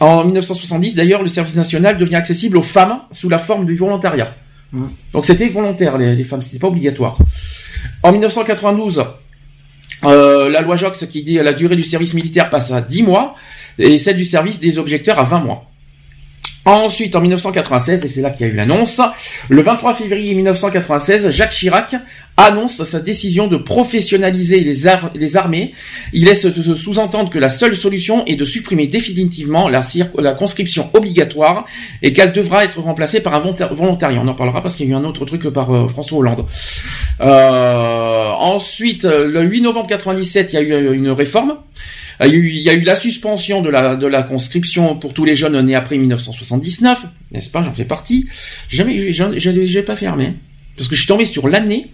En 0.00 0.24
1970, 0.24 0.94
d'ailleurs, 0.94 1.22
le 1.22 1.28
service 1.28 1.54
national 1.54 1.98
devient 1.98 2.16
accessible 2.16 2.56
aux 2.56 2.62
femmes 2.62 2.98
sous 3.12 3.28
la 3.28 3.38
forme 3.38 3.66
du 3.66 3.74
volontariat. 3.74 4.34
Mhm. 4.72 4.88
Donc 5.12 5.26
c'était 5.26 5.48
volontaire 5.48 5.98
les, 5.98 6.16
les 6.16 6.24
femmes, 6.24 6.42
c'était 6.42 6.58
pas 6.58 6.68
obligatoire. 6.68 7.18
En 8.02 8.12
1992, 8.12 9.04
euh, 10.04 10.48
la 10.48 10.60
loi 10.62 10.76
Jox 10.76 11.06
qui 11.06 11.22
dit 11.22 11.34
la 11.34 11.52
durée 11.52 11.76
du 11.76 11.82
service 11.82 12.14
militaire 12.14 12.50
passe 12.50 12.70
à 12.70 12.80
10 12.80 13.02
mois 13.02 13.36
et 13.78 13.98
celle 13.98 14.16
du 14.16 14.24
service 14.24 14.60
des 14.60 14.78
objecteurs 14.78 15.18
à 15.18 15.24
20 15.24 15.40
mois. 15.40 15.70
Ensuite, 16.66 17.14
en 17.14 17.20
1996, 17.20 18.04
et 18.04 18.08
c'est 18.08 18.22
là 18.22 18.30
qu'il 18.30 18.46
y 18.46 18.48
a 18.48 18.52
eu 18.52 18.56
l'annonce, 18.56 18.98
le 19.50 19.60
23 19.60 19.92
février 19.92 20.34
1996, 20.34 21.28
Jacques 21.30 21.50
Chirac 21.52 21.94
annonce 22.38 22.82
sa 22.84 23.00
décision 23.00 23.46
de 23.48 23.56
professionnaliser 23.58 24.60
les, 24.60 24.86
ar- 24.88 25.10
les 25.14 25.36
armées. 25.36 25.72
Il 26.14 26.24
laisse 26.24 26.42
se 26.50 26.74
sous-entendre 26.74 27.28
que 27.30 27.38
la 27.38 27.48
seule 27.50 27.76
solution 27.76 28.24
est 28.24 28.36
de 28.36 28.44
supprimer 28.44 28.86
définitivement 28.86 29.68
la, 29.68 29.82
conscription 30.32 30.88
obligatoire 30.94 31.66
et 32.02 32.12
qu'elle 32.14 32.32
devra 32.32 32.64
être 32.64 32.80
remplacée 32.80 33.20
par 33.20 33.34
un 33.34 33.40
volonta- 33.40 33.68
volontariat. 33.72 34.20
On 34.24 34.28
en 34.28 34.34
parlera 34.34 34.62
parce 34.62 34.74
qu'il 34.74 34.86
y 34.86 34.88
a 34.88 34.92
eu 34.92 34.96
un 34.96 35.04
autre 35.04 35.26
truc 35.26 35.46
par 35.50 35.70
euh, 35.72 35.86
François 35.88 36.18
Hollande. 36.18 36.46
Euh, 37.20 38.30
ensuite, 38.30 39.04
le 39.04 39.42
8 39.42 39.60
novembre 39.60 39.86
97, 39.88 40.52
il 40.52 40.56
y 40.56 40.58
a 40.58 40.62
eu 40.62 40.72
euh, 40.72 40.92
une 40.92 41.10
réforme. 41.10 41.56
Il 42.20 42.26
y, 42.26 42.30
a 42.30 42.32
eu, 42.34 42.48
il 42.50 42.60
y 42.62 42.70
a 42.70 42.74
eu 42.74 42.82
la 42.82 42.94
suspension 42.94 43.60
de 43.62 43.70
la, 43.70 43.96
de 43.96 44.06
la 44.06 44.22
conscription 44.22 44.94
pour 44.96 45.14
tous 45.14 45.24
les 45.24 45.34
jeunes 45.36 45.60
nés 45.66 45.74
après 45.74 45.96
1979, 45.96 47.04
n'est-ce 47.32 47.48
pas? 47.50 47.62
J'en 47.62 47.72
fais 47.72 47.84
partie. 47.84 48.26
J'ai 48.68 48.76
Jamais, 48.78 49.12
j'ai 49.12 49.66
j'ai 49.66 49.82
pas 49.82 49.96
fermé. 49.96 50.32
Parce 50.76 50.88
que 50.88 50.94
je 50.94 51.00
suis 51.00 51.08
tombé 51.08 51.24
sur 51.24 51.48
l'année. 51.48 51.88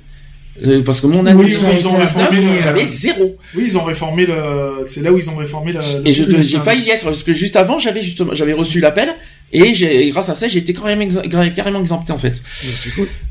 euh, 0.67 0.83
parce 0.83 1.01
que 1.01 1.07
mon 1.07 1.25
année 1.27 1.43
Oui, 1.43 1.51
ils 1.51 1.59
ont 1.65 1.69
1979, 1.69 2.29
réformé, 2.29 2.49
euh, 2.59 2.63
j'avais 2.63 2.85
zéro. 2.85 3.37
Oui, 3.55 3.63
ils 3.67 3.79
ont 3.79 3.85
réformé 3.85 4.27
le. 4.27 4.83
C'est 4.89 5.03
là 5.03 5.13
où 5.13 5.19
ils 5.19 5.31
ont 5.31 5.37
réformé 5.37 5.73
le. 5.73 5.81
Et 6.05 6.13
je- 6.13 6.25
j'ai 6.41 6.59
failli 6.59 6.83
y 6.87 6.91
être 6.91 7.05
parce 7.05 7.23
que 7.23 7.33
juste 7.35 7.57
avant 7.57 7.79
j'avais 7.79 8.03
justement 8.03 8.35
j'avais 8.35 8.53
reçu 8.53 8.81
l'appel 8.81 9.15
et 9.53 10.11
grâce 10.11 10.29
à 10.29 10.35
ça 10.35 10.47
j'ai 10.49 10.61
été 10.61 10.73
carrément, 10.73 11.03
ex- 11.03 11.19
carrément 11.55 11.81
exempté 11.81 12.13
en 12.13 12.19
fait. 12.19 12.41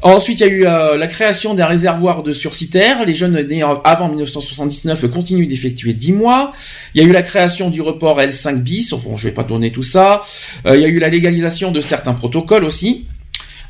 Ensuite 0.01 0.39
il 0.41 0.45
y 0.47 0.49
a 0.49 0.51
eu 0.51 0.65
euh, 0.65 0.97
la 0.97 1.07
création 1.07 1.53
d'un 1.53 1.65
réservoir 1.65 2.23
de 2.23 2.33
surcitaires. 2.33 3.05
Les 3.05 3.15
jeunes 3.15 3.39
nés 3.47 3.63
avant 3.83 4.09
1979 4.09 5.09
continuent 5.11 5.47
d'effectuer 5.47 5.93
10 5.93 6.13
mois. 6.13 6.51
Il 6.93 7.01
y 7.01 7.05
a 7.05 7.07
eu 7.07 7.11
la 7.11 7.21
création 7.21 7.69
du 7.69 7.81
report 7.81 8.19
L5 8.19 8.57
bis. 8.57 8.91
Bon, 8.93 9.15
je 9.17 9.27
vais 9.27 9.33
pas 9.33 9.43
donner 9.43 9.71
tout 9.71 9.83
ça. 9.83 10.21
Euh, 10.65 10.75
il 10.75 10.81
y 10.81 10.85
a 10.85 10.89
eu 10.89 10.99
la 10.99 11.09
légalisation 11.09 11.71
de 11.71 11.79
certains 11.81 12.13
protocoles 12.13 12.63
aussi. 12.65 13.05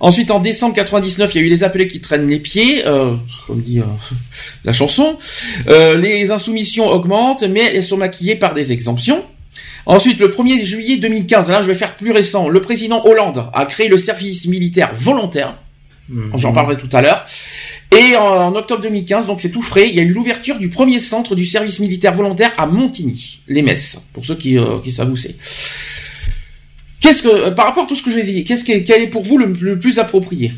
Ensuite, 0.01 0.31
en 0.31 0.39
décembre 0.39 0.73
99, 0.75 1.35
il 1.35 1.41
y 1.41 1.43
a 1.43 1.45
eu 1.45 1.49
les 1.49 1.63
appelés 1.65 1.87
qui 1.89 1.99
traînent 1.99 2.29
les 2.29 2.39
pieds, 2.39 2.87
euh, 2.87 3.15
comme 3.47 3.59
dit 3.59 3.79
euh, 3.79 3.83
la 4.63 4.71
chanson. 4.71 5.17
Euh, 5.67 5.97
les 5.97 6.31
insoumissions 6.31 6.87
augmentent, 6.87 7.43
mais 7.43 7.65
elles 7.75 7.83
sont 7.83 7.97
maquillées 7.97 8.35
par 8.37 8.53
des 8.53 8.71
exemptions. 8.71 9.25
Ensuite, 9.89 10.19
le 10.19 10.27
1er 10.27 10.63
juillet 10.63 10.97
2015, 10.97 11.49
là 11.49 11.63
je 11.63 11.67
vais 11.67 11.73
faire 11.73 11.95
plus 11.95 12.11
récent, 12.11 12.47
le 12.47 12.61
président 12.61 13.03
Hollande 13.05 13.49
a 13.55 13.65
créé 13.65 13.87
le 13.87 13.97
service 13.97 14.45
militaire 14.45 14.91
volontaire. 14.93 15.57
J'en 16.37 16.53
parlerai 16.53 16.77
tout 16.77 16.89
à 16.95 17.01
l'heure. 17.01 17.25
Et 17.91 18.15
en, 18.15 18.21
en 18.21 18.55
octobre 18.55 18.83
2015, 18.83 19.25
donc 19.25 19.41
c'est 19.41 19.49
tout 19.49 19.63
frais, 19.63 19.89
il 19.89 19.95
y 19.95 19.99
a 19.99 20.03
eu 20.03 20.13
l'ouverture 20.13 20.59
du 20.59 20.69
premier 20.69 20.99
centre 20.99 21.33
du 21.35 21.43
service 21.43 21.79
militaire 21.79 22.13
volontaire 22.13 22.51
à 22.59 22.67
Montigny, 22.67 23.39
les 23.47 23.63
Messes, 23.63 23.99
pour 24.13 24.23
ceux 24.25 24.35
qui, 24.35 24.59
euh, 24.59 24.77
qui 24.83 24.91
savent 24.91 25.09
où 25.11 25.17
c'est. 25.17 25.35
Qu'est-ce 26.99 27.23
que, 27.23 27.27
euh, 27.27 27.51
par 27.51 27.65
rapport 27.65 27.85
à 27.85 27.87
tout 27.87 27.95
ce 27.95 28.03
que 28.03 28.11
je 28.11 28.15
vous 28.17 28.21
ai 28.21 28.31
dit, 28.31 28.43
qu'est-ce 28.43 28.63
que, 28.65 28.77
quel 28.79 29.01
est 29.01 29.07
pour 29.07 29.23
vous 29.23 29.39
le, 29.39 29.47
le 29.59 29.79
plus 29.79 29.97
approprié? 29.97 30.51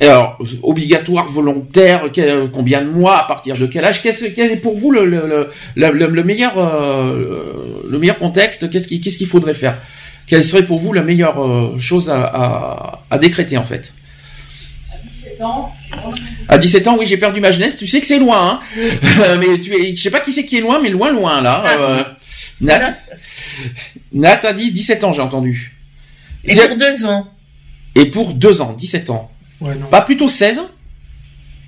Alors, 0.00 0.38
obligatoire, 0.62 1.26
volontaire, 1.28 2.04
quel- 2.12 2.48
combien 2.50 2.80
de 2.82 2.88
mois, 2.88 3.18
à 3.18 3.24
partir 3.24 3.56
de 3.56 3.66
quel 3.66 3.84
âge 3.84 4.00
Qu'est-ce, 4.02 4.24
quel 4.26 4.50
est 4.50 4.56
pour 4.56 4.74
vous 4.76 4.90
le, 4.90 5.04
le, 5.04 5.26
le, 5.26 5.50
le- 5.76 5.92
le- 5.92 6.06
le 6.06 6.24
meilleur, 6.24 6.54
euh, 6.58 7.82
le 7.88 7.98
meilleur 7.98 8.18
contexte 8.18 8.70
Qu'est-ce 8.70 8.88
qu'il, 8.88 9.26
faudrait 9.26 9.52
faire? 9.54 9.76
Quelle 10.26 10.42
serait 10.44 10.64
pour 10.64 10.78
vous 10.78 10.92
la 10.94 11.02
meilleure 11.02 11.42
euh, 11.44 11.78
chose 11.78 12.08
à, 12.08 12.22
à, 12.24 13.02
à 13.10 13.18
décréter 13.18 13.58
en 13.58 13.64
fait? 13.64 13.92
À 16.48 16.58
17 16.58 16.88
ans, 16.88 16.96
oui, 16.98 17.04
j'ai 17.06 17.16
perdu 17.16 17.40
ma 17.40 17.50
jeunesse. 17.50 17.76
Tu 17.76 17.86
sais 17.86 18.00
que 18.00 18.06
c'est 18.06 18.18
loin, 18.18 18.60
hein 18.76 19.36
mais 19.38 19.58
tu 19.58 19.74
es, 19.74 19.96
je 19.96 20.02
sais 20.02 20.10
pas 20.10 20.20
qui 20.20 20.32
c'est 20.32 20.44
qui 20.46 20.56
est 20.58 20.60
loin, 20.60 20.80
mais 20.82 20.88
loin, 20.90 21.10
loin 21.10 21.40
là. 21.42 21.62
Euh, 21.78 22.04
Nat, 22.62 22.98
Nat 24.12 24.40
a 24.44 24.52
dit 24.52 24.70
17 24.72 25.04
ans, 25.04 25.12
j'ai 25.12 25.22
entendu. 25.22 25.74
Et 26.44 26.54
pour 26.68 26.76
deux 26.78 27.04
ans. 27.06 27.28
Et 27.96 28.06
pour 28.06 28.32
deux 28.34 28.62
ans, 28.62 28.72
17 28.72 29.10
ans. 29.10 29.30
Ouais, 29.60 29.74
non. 29.74 29.86
Pas 29.86 30.00
plutôt 30.02 30.28
16 30.28 30.60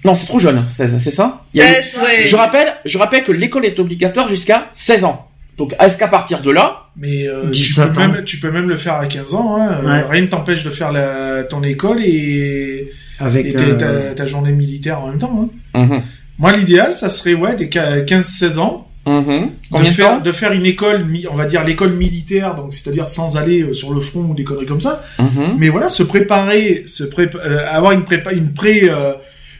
Non, 0.04 0.14
c'est 0.14 0.26
trop 0.26 0.38
jeune, 0.38 0.64
16, 0.70 0.96
c'est 0.98 1.10
ça? 1.10 1.42
Il 1.54 1.58
y 1.60 1.62
a- 1.62 1.82
16, 1.82 1.92
ouais. 2.02 2.26
je, 2.26 2.36
rappelle, 2.36 2.72
je 2.84 2.98
rappelle 2.98 3.22
que 3.24 3.32
l'école 3.32 3.64
est 3.66 3.78
obligatoire 3.78 4.28
jusqu'à 4.28 4.70
16 4.74 5.04
ans. 5.04 5.28
Donc, 5.58 5.74
est-ce 5.78 5.98
qu'à 5.98 6.08
partir 6.08 6.40
de 6.40 6.50
là, 6.50 6.86
Mais 6.96 7.28
euh, 7.28 7.44
tu, 7.52 7.60
17 7.60 7.92
peux 7.92 8.00
ans. 8.00 8.08
même, 8.08 8.24
tu 8.24 8.38
peux 8.38 8.50
même 8.50 8.68
le 8.68 8.76
faire 8.78 8.94
à 8.94 9.06
15 9.06 9.34
ans. 9.34 9.56
Hein. 9.60 9.80
Euh, 9.84 9.86
Ouais. 9.86 10.02
Rien 10.08 10.22
ne 10.22 10.26
t'empêche 10.26 10.64
de 10.64 10.70
faire 10.70 10.90
la, 10.90 11.44
ton 11.44 11.62
école 11.62 12.00
et, 12.02 12.90
Avec 13.20 13.46
et 13.46 13.52
ta, 13.52 13.62
euh, 13.64 14.08
ta- 14.08 14.14
ta 14.14 14.26
journée 14.26 14.52
militaire 14.52 15.00
en 15.00 15.08
même 15.08 15.18
temps. 15.18 15.50
Hein. 15.74 15.84
Mhm. 15.84 16.02
Moi, 16.38 16.52
l'idéal, 16.52 16.96
ça 16.96 17.10
serait 17.10 17.34
ouais, 17.34 17.54
des 17.54 17.68
15-16 17.68 18.58
ans. 18.58 18.88
Mhm. 19.06 19.22
De 19.24 19.48
combien 19.70 19.90
de 19.90 19.94
faire, 19.94 20.22
de 20.22 20.32
faire 20.32 20.52
une 20.52 20.64
école, 20.66 21.04
on 21.30 21.34
va 21.34 21.44
dire 21.44 21.64
l'école 21.64 21.92
militaire, 21.92 22.54
donc 22.54 22.72
c'est-à-dire 22.72 23.08
sans 23.08 23.36
aller 23.36 23.62
euh, 23.62 23.72
sur 23.72 23.92
le 23.92 24.00
front 24.00 24.20
ou 24.20 24.34
des 24.34 24.44
conneries 24.44 24.66
comme 24.66 24.80
ça. 24.80 25.02
Mhm. 25.18 25.56
Mais 25.58 25.68
voilà, 25.70 25.88
se 25.88 26.02
préparer, 26.04 26.84
se 26.86 27.02
prépa- 27.04 27.40
euh, 27.44 27.66
avoir 27.68 27.92
une 27.92 28.04
prépa, 28.04 28.32
une 28.32 28.52
pré, 28.52 28.82
euh, 28.84 29.12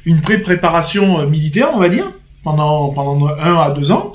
une 0.05 0.21
pré-préparation 0.21 1.21
euh, 1.21 1.27
militaire, 1.27 1.71
on 1.75 1.79
va 1.81 1.89
dire, 1.89 2.11
pendant 2.45 2.91
pendant 2.91 3.27
un 3.29 3.57
à 3.57 3.71
deux 3.77 3.91
ans. 3.91 4.15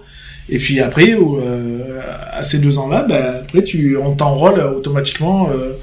Et 0.49 0.59
puis 0.59 0.79
après, 0.79 1.13
au, 1.15 1.41
euh, 1.41 1.99
à 2.31 2.43
ces 2.45 2.59
deux 2.59 2.79
ans-là, 2.79 3.03
ben, 3.03 3.41
après 3.41 3.63
tu, 3.63 3.97
on 4.01 4.11
t'enrôle 4.15 4.59
automatiquement. 4.61 5.49
Euh, 5.51 5.73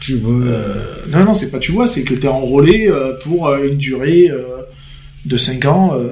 tu 0.00 0.14
veux, 0.16 0.50
euh, 0.50 0.74
non, 1.08 1.24
non, 1.24 1.34
c'est 1.34 1.50
pas 1.50 1.58
tu 1.58 1.72
vois, 1.72 1.86
c'est 1.86 2.02
que 2.04 2.14
t'es 2.14 2.28
enrôlé 2.28 2.88
euh, 2.88 3.12
pour 3.22 3.48
euh, 3.48 3.68
une 3.68 3.76
durée 3.76 4.28
euh, 4.30 4.42
de 5.26 5.36
cinq 5.36 5.66
ans 5.66 5.92
euh, 5.94 6.08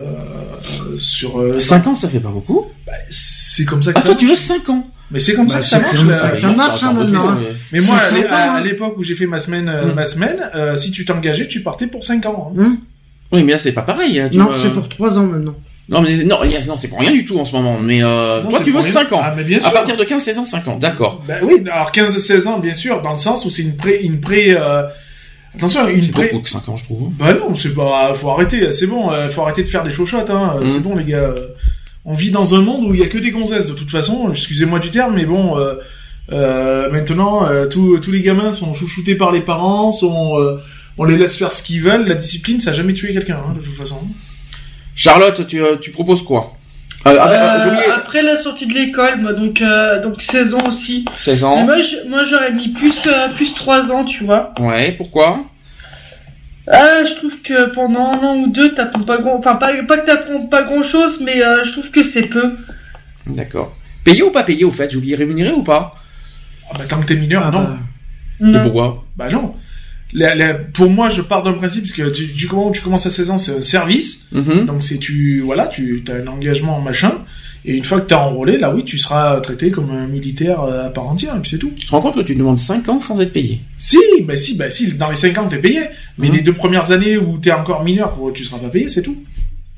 sur. 0.99 1.41
euh, 1.41 1.59
5 1.59 1.87
ans, 1.87 1.97
ça 1.97 2.09
fait 2.09 2.21
pas 2.21 2.29
beaucoup. 2.31 2.67
c'est 3.11 3.65
comme 3.65 3.83
ça 3.83 3.93
que 3.93 3.99
Ah, 3.99 4.03
ça 4.03 4.09
toi, 4.09 4.17
tu 4.17 4.27
veux 4.27 4.33
marche. 4.33 4.43
5 4.45 4.69
ans 4.71 4.87
Mais 5.11 5.19
c'est 5.19 5.35
comme 5.35 5.49
ça 5.49 5.57
Bah, 5.57 5.61
que 5.61 5.67
ça 5.67 5.77
c'est 5.77 5.83
marche. 6.05 6.05
là. 6.09 6.15
ça 6.31 6.37
ça 6.37 6.53
marche, 6.53 6.83
hein, 6.83 6.93
maintenant. 6.93 7.31
hein. 7.31 7.39
Mais 7.73 7.81
moi, 7.81 7.97
à 7.97 8.35
à, 8.35 8.53
à 8.55 8.61
l'époque 8.61 8.95
où 8.97 9.03
j'ai 9.03 9.15
fait 9.15 9.27
ma 9.27 9.39
semaine, 9.39 9.69
euh, 9.69 9.87
Mm. 9.93 9.95
ma 9.95 10.05
semaine, 10.07 10.51
euh, 10.55 10.77
si 10.77 10.91
tu 10.91 11.05
t'engageais, 11.05 11.49
tu 11.49 11.63
partais 11.63 11.87
pour 11.87 12.05
5 12.05 12.25
ans. 12.27 12.53
hein. 12.57 12.61
Hum 12.63 12.79
Oui, 13.33 13.43
mais 13.43 13.53
là, 13.53 13.59
c'est 13.59 13.73
pas 13.73 13.83
pareil. 13.83 14.19
hein, 14.21 14.29
tu 14.31 14.39
non, 14.39 14.47
vois. 14.47 14.57
c'est 14.57 14.73
pour 14.73 14.89
3 14.89 15.19
ans 15.19 15.27
maintenant. 15.27 15.55
Non, 15.89 16.01
mais 16.01 16.17
non, 16.25 16.39
non, 16.67 16.77
c'est 16.77 16.89
pour 16.89 17.01
rien 17.01 17.11
du 17.11 17.25
tout 17.25 17.39
en 17.39 17.45
ce 17.45 17.53
moment. 17.53 17.77
Mais 17.83 18.03
euh, 18.03 18.41
Non, 18.43 18.51
toi, 18.51 18.61
tu 18.61 18.67
veux 18.67 18.73
pour 18.77 18.85
rien. 18.85 18.93
5 18.93 19.13
ans. 19.13 19.21
Ah, 19.23 19.35
mais 19.37 19.43
bien 19.45 19.59
à 19.59 19.63
sûr. 19.63 19.73
partir 19.73 19.97
de 19.97 20.05
15, 20.05 20.23
16 20.23 20.39
ans, 20.39 20.45
5 20.45 20.69
ans. 20.69 20.77
D'accord. 20.79 21.23
Ben 21.27 21.39
oui, 21.43 21.63
alors 21.71 21.91
15-16 21.91 22.47
ans, 22.47 22.59
bien 22.61 22.73
sûr, 22.73 23.03
dans 23.03 23.11
le 23.11 23.17
sens 23.19 23.45
où 23.45 23.51
c'est 23.51 23.63
une 23.63 23.77
pré, 23.77 24.01
une 24.03 24.21
pré, 24.21 24.55
euh, 24.57 24.85
attention, 25.55 25.89
une 25.89 26.03
C'est 26.03 26.11
pré. 26.11 26.31
que 26.43 26.49
5 26.49 26.69
ans, 26.69 26.77
je 26.77 26.85
trouve. 26.85 27.11
Bah 27.13 27.33
non, 27.35 27.55
c'est 27.55 27.75
pas, 27.75 28.13
faut 28.15 28.31
arrêter, 28.31 28.73
c'est 28.73 28.87
bon, 28.87 29.11
euh, 29.11 29.29
faut 29.29 29.43
arrêter 29.43 29.63
de 29.63 29.69
faire 29.69 29.83
des 29.83 29.91
chochottes, 29.91 30.31
hein, 30.31 30.57
Mm. 30.61 30.69
c'est 30.69 30.81
bon 30.81 30.97
les 30.97 31.05
gars. 31.05 31.19
euh, 31.19 31.35
On 32.05 32.15
vit 32.15 32.31
dans 32.33 32.55
un 32.57 32.63
monde 32.63 32.85
où 32.87 32.95
il 32.95 33.01
y 33.01 33.05
a 33.05 33.09
que 33.09 33.19
des 33.19 33.31
gonzesses 33.31 33.69
de 33.69 33.75
toute 33.75 33.91
façon, 33.91 34.29
excusez-moi 34.31 34.79
du 34.81 34.91
terme, 34.91 35.15
mais 35.15 35.25
bon, 35.27 35.57
euh, 35.59 35.75
euh, 36.33 36.91
maintenant, 36.91 37.47
euh, 37.49 37.67
tous 37.69 37.99
tous 38.01 38.11
les 38.11 38.23
gamins 38.23 38.51
sont 38.51 38.75
chouchoutés 38.75 39.15
par 39.15 39.31
les 39.31 39.41
parents, 39.41 39.91
sont, 39.93 40.37
euh, 40.41 40.57
on 40.99 41.05
les 41.05 41.17
laisse 41.17 41.37
faire 41.37 41.53
ce 41.53 41.63
qu'ils 41.63 41.81
veulent, 41.81 42.07
la 42.09 42.15
discipline, 42.17 42.61
ça 42.61 42.71
a 42.71 42.73
jamais 42.75 42.93
tué 42.93 43.13
quelqu'un, 43.13 43.37
hein, 43.39 43.55
de 43.55 43.61
toute 43.61 43.77
façon. 43.77 44.01
Charlotte, 44.95 45.47
tu, 45.47 45.63
euh, 45.63 45.77
tu 45.81 45.91
proposes 45.91 46.23
quoi? 46.23 46.55
Euh, 47.07 47.17
ah, 47.21 47.31
Euh, 47.31 47.69
oublié. 47.69 47.85
après 47.95 48.23
la 48.23 48.37
sortie 48.37 48.67
de 48.67 48.75
l'école, 48.75 49.21
moi, 49.21 49.33
donc, 49.33 49.61
euh, 49.61 50.01
donc 50.03 50.23
16 50.23 50.55
ans 50.55 50.67
aussi. 50.69 51.05
16 51.17 51.43
Mais 51.43 51.49
ans. 51.49 51.65
moi, 51.65 51.77
je- 51.79 52.09
moi, 52.09 52.25
j'aurais 52.25 52.53
mis 52.53 52.69
plus, 52.69 53.07
euh, 53.07 53.29
plus 53.35 53.55
3 53.55 53.91
ans, 53.91 54.05
tu 54.05 54.25
vois. 54.25 54.53
Ouais, 54.59 54.93
pourquoi? 54.93 55.45
Ah, 56.69 57.03
je 57.05 57.15
trouve 57.15 57.37
que 57.43 57.75
pendant 57.75 58.13
un 58.13 58.19
an 58.19 58.37
ou 58.37 58.47
deux, 58.49 58.73
t'apprends 58.75 59.03
pas 59.03 59.19
grand, 59.19 59.37
enfin, 59.37 59.57
pas, 59.57 59.73
pas 59.83 59.99
que 59.99 60.07
t'apprends 60.07 60.47
pas 60.47 60.63
grand 60.63 60.85
chose, 60.85 61.21
mais 61.21 61.43
euh, 61.43 61.65
je 61.65 61.73
trouve 61.73 61.91
que 61.91 62.05
c'est 62.05 62.23
peu. 62.23 62.55
D'accord. 63.27 63.75
Payé 64.05 64.23
ou 64.23 64.31
pas 64.31 64.45
payé 64.45 64.65
au 64.65 64.71
fait? 64.71 64.89
J'ai 64.91 64.97
oublié 64.97 65.17
rémunéré 65.17 65.51
ou 65.53 65.63
pas? 65.65 65.95
Ah 66.71 66.77
bah 66.79 66.85
tant 66.89 67.01
que 67.01 67.07
t'es 67.07 67.17
mineur, 67.17 67.43
Ah 67.47 67.51
non. 67.51 67.69
Et 68.41 68.45
Non. 68.53 68.63
pourquoi? 68.63 69.05
Bah 69.17 69.29
non. 69.31 69.55
La- 70.15 70.35
la- 70.35 70.55
pour 70.55 70.91
moi, 70.91 71.09
je 71.09 71.23
pars 71.23 71.43
d'un 71.43 71.55
principe 71.55 71.83
parce 71.85 71.95
que 71.95 72.11
tu, 72.11 72.29
tu, 72.35 72.47
comment 72.47 72.71
tu 72.71 72.83
commences 72.83 73.07
à 73.07 73.11
16 73.11 73.31
ans, 73.31 73.39
c'est 73.39 73.57
un 73.57 73.63
service. 73.63 74.27
Mhm. 74.33 74.67
Donc 74.67 74.83
c'est 74.85 74.99
tu 74.99 75.41
voilà, 75.41 75.67
tu 75.69 76.03
as 76.09 76.23
un 76.23 76.27
engagement 76.27 76.81
machin. 76.81 77.13
Et 77.65 77.77
une 77.77 77.85
fois 77.85 78.01
que 78.01 78.09
t'es 78.09 78.15
enrôlé, 78.17 78.59
là 78.59 78.75
oui, 78.75 78.83
tu 78.85 78.99
seras 78.99 79.41
traité 79.41 79.71
comme 79.71 79.91
un 79.91 80.07
militaire 80.09 80.63
euh, 80.63 80.87
à 80.87 80.91
part 80.91 81.07
entière, 81.07 81.37
et 81.37 81.41
puis 81.41 81.51
c'est 81.51 81.59
tout. 81.59 81.71
Tu 81.79 81.87
te 81.87 81.91
rends 81.93 82.01
compte 82.01 82.17
que 82.17 82.21
tu 82.23 82.35
demandes 82.35 82.59
5 82.59 82.89
ans 82.89 82.99
sans 82.99 83.21
être 83.21 83.33
payé 83.33 83.61
Si, 83.79 83.99
bah 84.25 84.37
si, 84.37 84.57
bah 84.57 84.69
si, 84.69 84.93
dans 84.95 85.09
les 85.09 85.15
5 85.15 85.39
ans 85.39 85.49
t'es 85.49 85.59
payé. 85.59 85.81
Mais 86.19 86.29
Mhm. 86.29 86.35
les 86.35 86.41
deux 86.43 86.53
premières 86.53 86.91
années 86.91 87.17
où 87.17 87.39
t'es 87.39 87.53
encore 87.53 87.85
mineur, 87.85 88.19
tu 88.35 88.45
seras 88.45 88.59
pas 88.59 88.69
payé, 88.69 88.89
c'est 88.89 89.03
tout. 89.03 89.17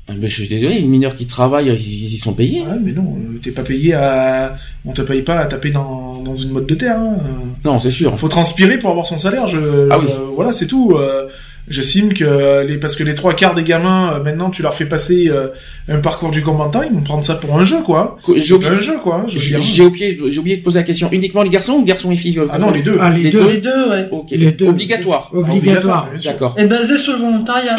Ben, 0.07 0.17
Je 0.21 0.27
suis 0.27 0.47
désolé, 0.47 0.75
les 0.79 0.85
mineurs 0.87 1.15
qui 1.15 1.25
travaillent, 1.25 1.69
ils, 1.75 2.13
ils 2.13 2.17
sont 2.19 2.33
payés. 2.33 2.61
Ouais, 2.61 2.77
mais 2.81 2.91
non, 2.91 3.15
euh, 3.17 3.39
t'es 3.41 3.51
pas 3.51 3.63
payé 3.63 3.93
à, 3.95 4.55
on 4.85 4.91
te 4.91 5.01
paye 5.01 5.23
pas 5.23 5.39
à 5.39 5.45
taper 5.45 5.71
dans, 5.71 6.21
dans 6.21 6.35
une 6.35 6.51
mode 6.51 6.67
de 6.67 6.75
terre. 6.75 6.97
Hein. 6.99 7.17
Non, 7.63 7.79
c'est 7.79 7.89
sûr. 7.91 8.17
faut 8.17 8.27
transpirer 8.27 8.77
pour 8.77 8.91
avoir 8.91 9.07
son 9.07 9.17
salaire. 9.17 9.47
Je, 9.47 9.89
Ah 9.89 9.97
oui. 9.99 10.05
euh, 10.09 10.25
voilà, 10.35 10.51
c'est 10.53 10.67
tout. 10.67 10.93
Euh, 10.95 11.27
J'estime 11.67 12.13
que 12.13 12.61
les, 12.63 12.77
parce 12.77 12.95
que 12.95 13.03
les 13.03 13.15
trois 13.15 13.33
quarts 13.33 13.55
des 13.55 13.63
gamins, 13.63 14.13
euh, 14.13 14.23
maintenant, 14.23 14.51
tu 14.51 14.61
leur 14.61 14.75
fais 14.75 14.85
passer 14.85 15.29
euh, 15.29 15.47
un 15.89 15.97
parcours 15.97 16.29
du 16.29 16.43
combattant, 16.43 16.83
ils 16.83 16.93
vont 16.93 17.01
prendre 17.01 17.23
ça 17.25 17.33
pour 17.33 17.57
un 17.57 17.63
jeu, 17.63 17.81
quoi. 17.81 18.19
J'ai 18.35 18.39
C'est 18.39 18.49
pas 18.49 18.55
oublié, 18.57 18.71
un 18.73 18.77
jeu, 18.77 18.97
quoi. 19.01 19.15
hein, 19.15 19.23
j'ai 19.25 19.81
oublié, 19.83 20.19
j'ai 20.29 20.37
oublié 20.39 20.57
de 20.57 20.61
poser 20.61 20.77
la 20.77 20.83
question. 20.85 21.09
Uniquement 21.11 21.41
les 21.41 21.49
garçons 21.49 21.73
ou 21.73 21.83
garçons 21.83 22.11
et 22.11 22.17
filles 22.17 22.39
Ah 22.51 22.59
non, 22.59 22.69
les 22.69 22.83
deux. 22.83 22.97
ah, 23.01 23.09
les, 23.09 23.23
Les 23.23 23.29
deux. 23.31 23.49
Les 23.49 23.57
deux, 23.57 23.89
ouais. 23.89 24.07
Ok. 24.11 24.27
Les 24.29 24.51
deux. 24.51 24.67
Obligatoire. 24.67 25.31
Obligatoire. 25.33 26.07
sûr. 26.19 26.31
D'accord. 26.33 26.53
Et 26.59 26.65
basé 26.65 26.99
sur 26.99 27.13
le 27.13 27.19
volontariat. 27.23 27.73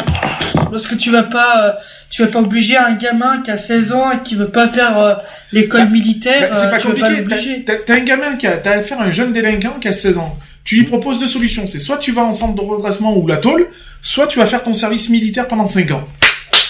Parce 0.71 0.87
que 0.87 0.95
tu 0.95 1.11
vas 1.11 1.23
pas, 1.23 1.65
euh, 1.67 1.71
tu 2.09 2.23
vas 2.23 2.27
pas 2.29 2.39
obliger 2.39 2.77
un 2.77 2.93
gamin 2.93 3.41
qui 3.41 3.51
a 3.51 3.57
16 3.57 3.91
ans 3.93 4.11
et 4.11 4.23
qui 4.23 4.35
veut 4.35 4.49
pas 4.49 4.67
faire 4.67 4.97
euh, 4.99 5.13
l'école 5.51 5.89
militaire. 5.89 6.49
Bah, 6.51 6.55
c'est 6.55 6.65
euh, 6.67 6.69
pas 6.69 6.77
tu 6.79 6.87
vas 6.87 6.93
compliqué. 6.93 7.21
l'obliger. 7.21 7.63
T'as- 7.65 7.93
un 7.95 7.99
gamin 7.99 8.35
qui 8.35 8.47
a, 8.47 8.57
t'as 8.57 8.77
affaire 8.79 8.99
à 8.99 9.05
un 9.05 9.11
jeune 9.11 9.33
délinquant 9.33 9.77
qui 9.81 9.87
a 9.87 9.93
16 9.93 10.17
ans. 10.17 10.37
Tu 10.63 10.75
lui 10.77 10.83
proposes 10.83 11.19
deux 11.19 11.27
solutions. 11.27 11.65
C'est 11.67 11.79
soit 11.79 11.97
tu 11.97 12.11
vas 12.11 12.23
en 12.23 12.31
centre 12.33 12.55
de 12.55 12.61
redressement 12.61 13.17
ou 13.17 13.25
la 13.27 13.37
tôle, 13.37 13.67
soit 14.01 14.27
tu 14.27 14.37
vas 14.39 14.45
faire 14.45 14.63
ton 14.63 14.73
service 14.73 15.09
militaire 15.09 15.47
pendant 15.47 15.65
5 15.65 15.91
ans. 15.91 16.07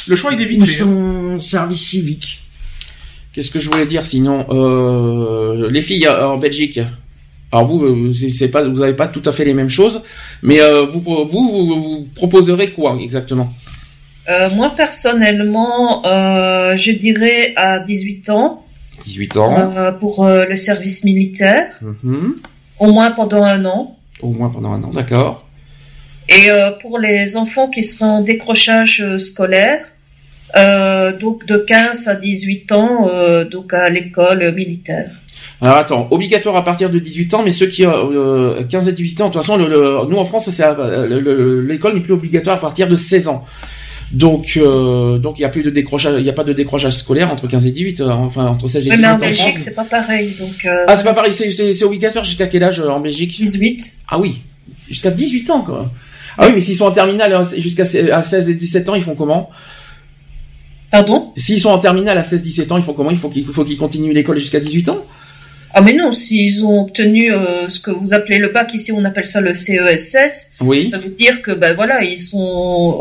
Le 0.08 0.16
choix, 0.16 0.32
il 0.34 0.42
est 0.42 0.46
vite 0.46 0.62
Ou 0.62 0.66
fait. 0.66 0.84
hein. 0.84 0.86
son 1.34 1.40
service 1.40 1.82
civique. 1.82 2.42
Qu'est-ce 3.34 3.52
que 3.52 3.60
je 3.60 3.70
voulais 3.70 3.86
dire 3.86 4.06
sinon 4.06 4.46
euh, 4.50 5.70
Les 5.70 5.82
filles 5.82 6.08
en 6.08 6.38
Belgique. 6.38 6.80
Alors 7.52 7.66
vous, 7.66 8.14
c'est 8.14 8.30
c'est 8.30 8.50
pas, 8.50 8.68
vous 8.68 8.82
avez 8.82 8.94
pas 8.94 9.08
tout 9.08 9.22
à 9.26 9.32
fait 9.32 9.46
les 9.46 9.54
mêmes 9.54 9.70
choses, 9.70 10.02
mais 10.44 10.60
euh, 10.60 10.86
vous, 10.86 11.00
vous, 11.02 11.26
vous, 11.26 11.66
vous 11.82 12.08
proposerez 12.14 12.72
quoi 12.72 12.98
exactement? 13.02 13.54
Euh, 14.30 14.50
moi, 14.50 14.74
personnellement, 14.76 16.06
euh, 16.06 16.76
je 16.76 16.92
dirais 16.92 17.54
à 17.56 17.80
18 17.80 18.30
ans 18.30 18.64
18 19.04 19.38
ans, 19.38 19.74
euh, 19.78 19.92
pour 19.92 20.26
le 20.28 20.56
service 20.56 21.04
militaire, 21.04 21.68
Mhm. 22.04 22.36
au 22.80 22.92
moins 22.92 23.12
pendant 23.12 23.44
un 23.44 23.64
an. 23.66 23.96
au 24.22 24.30
moins 24.32 24.50
pendant 24.50 24.74
un 24.74 24.82
an, 24.84 24.92
d'accord. 24.94 25.46
Et 26.30 26.50
pour 26.82 26.98
les 27.00 27.38
enfants 27.38 27.70
qui 27.70 27.84
seraient 27.84 28.10
en 28.10 28.22
décrochage 28.22 29.02
scolaire, 29.18 29.80
donc 31.22 31.46
de 31.46 31.58
15 31.58 32.08
à 32.08 32.16
18 32.16 32.72
ans, 32.72 33.08
donc 33.50 33.74
à 33.74 33.88
l'école 33.90 34.54
militaire. 34.54 35.12
Alors 35.62 35.78
attends, 35.78 36.08
obligatoire 36.12 36.56
à 36.58 36.64
partir 36.64 36.90
de 36.90 37.00
18 37.00 37.34
ans, 37.36 37.44
mais 37.44 37.52
ceux 37.52 37.68
qui 37.68 37.86
ont 37.86 38.12
euh, 38.12 38.64
15 38.64 38.90
et 38.90 38.92
18 38.94 39.22
ans, 39.22 39.28
de 39.30 39.34
toute 39.34 39.42
façon, 39.42 39.58
le, 39.58 39.68
le- 39.70 40.06
nous 40.10 40.18
en 40.18 40.26
France, 40.26 40.50
c'est 40.50 40.66
l'école 41.68 41.94
n'est 41.96 42.02
plus 42.02 42.14
obligatoire 42.14 42.58
à 42.58 42.60
partir 42.60 42.88
de 42.88 42.96
16 42.96 43.28
ans. 43.28 43.46
Donc, 44.12 44.54
euh, 44.58 45.18
donc 45.18 45.38
il 45.38 45.42
n'y 45.42 45.46
a 45.46 45.50
plus 45.50 45.64
de 45.64 45.70
décrochage, 45.70 46.16
il 46.18 46.24
n'y 46.24 46.30
a 46.30 46.34
pas 46.34 46.46
de 46.46 46.54
décrochage 46.54 46.96
scolaire 46.96 47.30
entre 47.32 47.46
15 47.48 47.68
et 47.68 47.72
18, 47.72 48.00
euh, 48.02 48.10
enfin 48.10 48.46
entre 48.48 48.68
16 48.68 48.88
et 48.88 48.90
Ouais, 48.92 48.96
18 48.96 49.02
mais 49.08 49.14
en 49.14 49.18
Belgique, 49.18 49.58
c'est 49.58 49.76
pas 49.76 49.84
pareil. 49.84 50.34
Donc, 50.40 50.64
euh, 50.66 50.86
Ah, 50.88 50.96
c'est 50.96 51.04
pas 51.04 51.14
pareil, 51.14 51.34
c'est- 51.34 51.84
obligatoire 51.84 52.24
jusqu'à 52.24 52.48
quel 52.48 52.64
âge 52.64 52.80
euh, 52.80 52.88
en 52.90 53.02
Belgique? 53.02 53.36
18. 53.38 53.94
Ah 54.08 54.18
oui, 54.18 54.36
jusqu'à 54.90 55.12
18 55.12 55.50
ans 55.50 55.62
quoi. 55.62 55.92
Ah 56.38 56.46
oui, 56.48 56.54
mais 56.54 56.60
s'ils 56.62 56.78
sont 56.78 56.86
en 56.86 56.92
terminale 56.92 57.34
euh, 57.34 57.44
jusqu'à 57.58 57.84
se- 57.84 58.10
à 58.12 58.22
16 58.22 58.50
et 58.50 58.54
17 58.54 58.88
ans, 58.88 58.96
ils 58.96 59.04
font 59.04 59.16
comment? 59.16 59.50
Pardon? 60.90 61.34
S'ils 61.36 61.60
sont 61.60 61.70
en 61.72 61.80
terminale 61.80 62.18
à 62.18 62.22
16-17 62.24 62.72
ans, 62.72 62.78
ils 62.78 62.84
font 62.84 62.94
comment? 62.94 63.12
Il 63.12 63.18
faut 63.18 63.28
qu'ils 63.30 63.46
faut 63.46 63.66
qu'ils 63.66 63.78
continuent 63.78 64.14
l'école 64.14 64.40
jusqu'à 64.40 64.62
18 64.62 64.88
ans? 64.88 65.00
Ah 65.74 65.82
mais 65.82 65.92
non, 65.94 66.14
s'ils 66.14 66.64
ont 66.64 66.84
obtenu 66.84 67.34
euh, 67.34 67.68
ce 67.68 67.80
que 67.82 67.92
vous 67.92 68.14
appelez 68.14 68.38
le 68.38 68.48
bac, 68.48 68.74
ici 68.74 68.94
on 68.94 69.04
appelle 69.04 69.26
ça 69.26 69.42
le 69.42 69.54
CESS, 69.54 70.54
Oui. 70.62 70.88
ça 70.90 70.98
veut 70.98 71.10
dire 71.10 71.42
que 71.42 71.52
ben 71.52 71.76
voilà, 71.76 72.04
ils 72.04 72.18
sont 72.18 72.96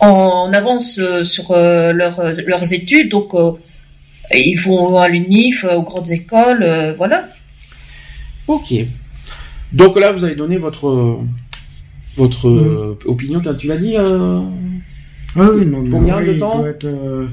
en, 0.00 0.52
avance 0.52 0.98
euh, 0.98 1.24
sur 1.24 1.50
euh, 1.52 1.92
leurs, 1.92 2.20
leurs 2.46 2.72
études, 2.72 3.10
donc 3.10 3.34
euh, 3.34 3.52
ils 4.32 4.56
vont 4.56 4.98
à 4.98 5.08
l'UNIF, 5.08 5.64
euh, 5.64 5.74
aux 5.76 5.82
grandes 5.82 6.10
écoles, 6.10 6.62
euh, 6.62 6.92
voilà. 6.96 7.28
Ok. 8.46 8.74
Donc 9.72 9.98
là, 9.98 10.12
vous 10.12 10.24
avez 10.24 10.34
donné 10.34 10.56
votre 10.56 11.18
votre 12.16 12.48
euh, 12.48 12.98
opinion. 13.04 13.40
Tu 13.58 13.66
l'as 13.68 13.76
dit 13.76 13.94
euh, 13.96 14.40
Ah 15.36 15.46
oui, 15.54 15.64
non, 15.66 15.80
mais 15.82 15.90
Combien 15.90 16.20
de 16.20 16.32
il 16.32 16.36
temps 16.38 16.66
être, 16.66 16.84
euh, 16.86 17.28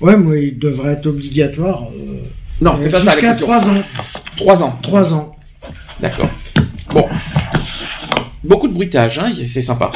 Ouais, 0.00 0.16
moi, 0.16 0.38
il 0.38 0.58
devrait 0.58 0.92
être 0.92 1.06
obligatoire. 1.06 1.88
euh, 1.94 2.20
Non, 2.60 2.76
c'est 2.80 2.88
euh, 2.88 2.90
pas 2.90 2.98
ça 3.00 3.04
la 3.06 3.12
Jusqu'à 3.12 3.28
question. 3.30 3.46
3 3.46 3.68
ans. 3.68 3.82
3 4.36 4.62
ans. 4.62 4.78
3 4.82 5.14
ans. 5.14 5.36
D'accord. 6.00 6.30
Bon. 6.90 7.06
Beaucoup 8.44 8.68
de 8.68 8.72
bruitage, 8.72 9.18
hein, 9.18 9.32
c'est 9.46 9.60
sympa. 9.62 9.90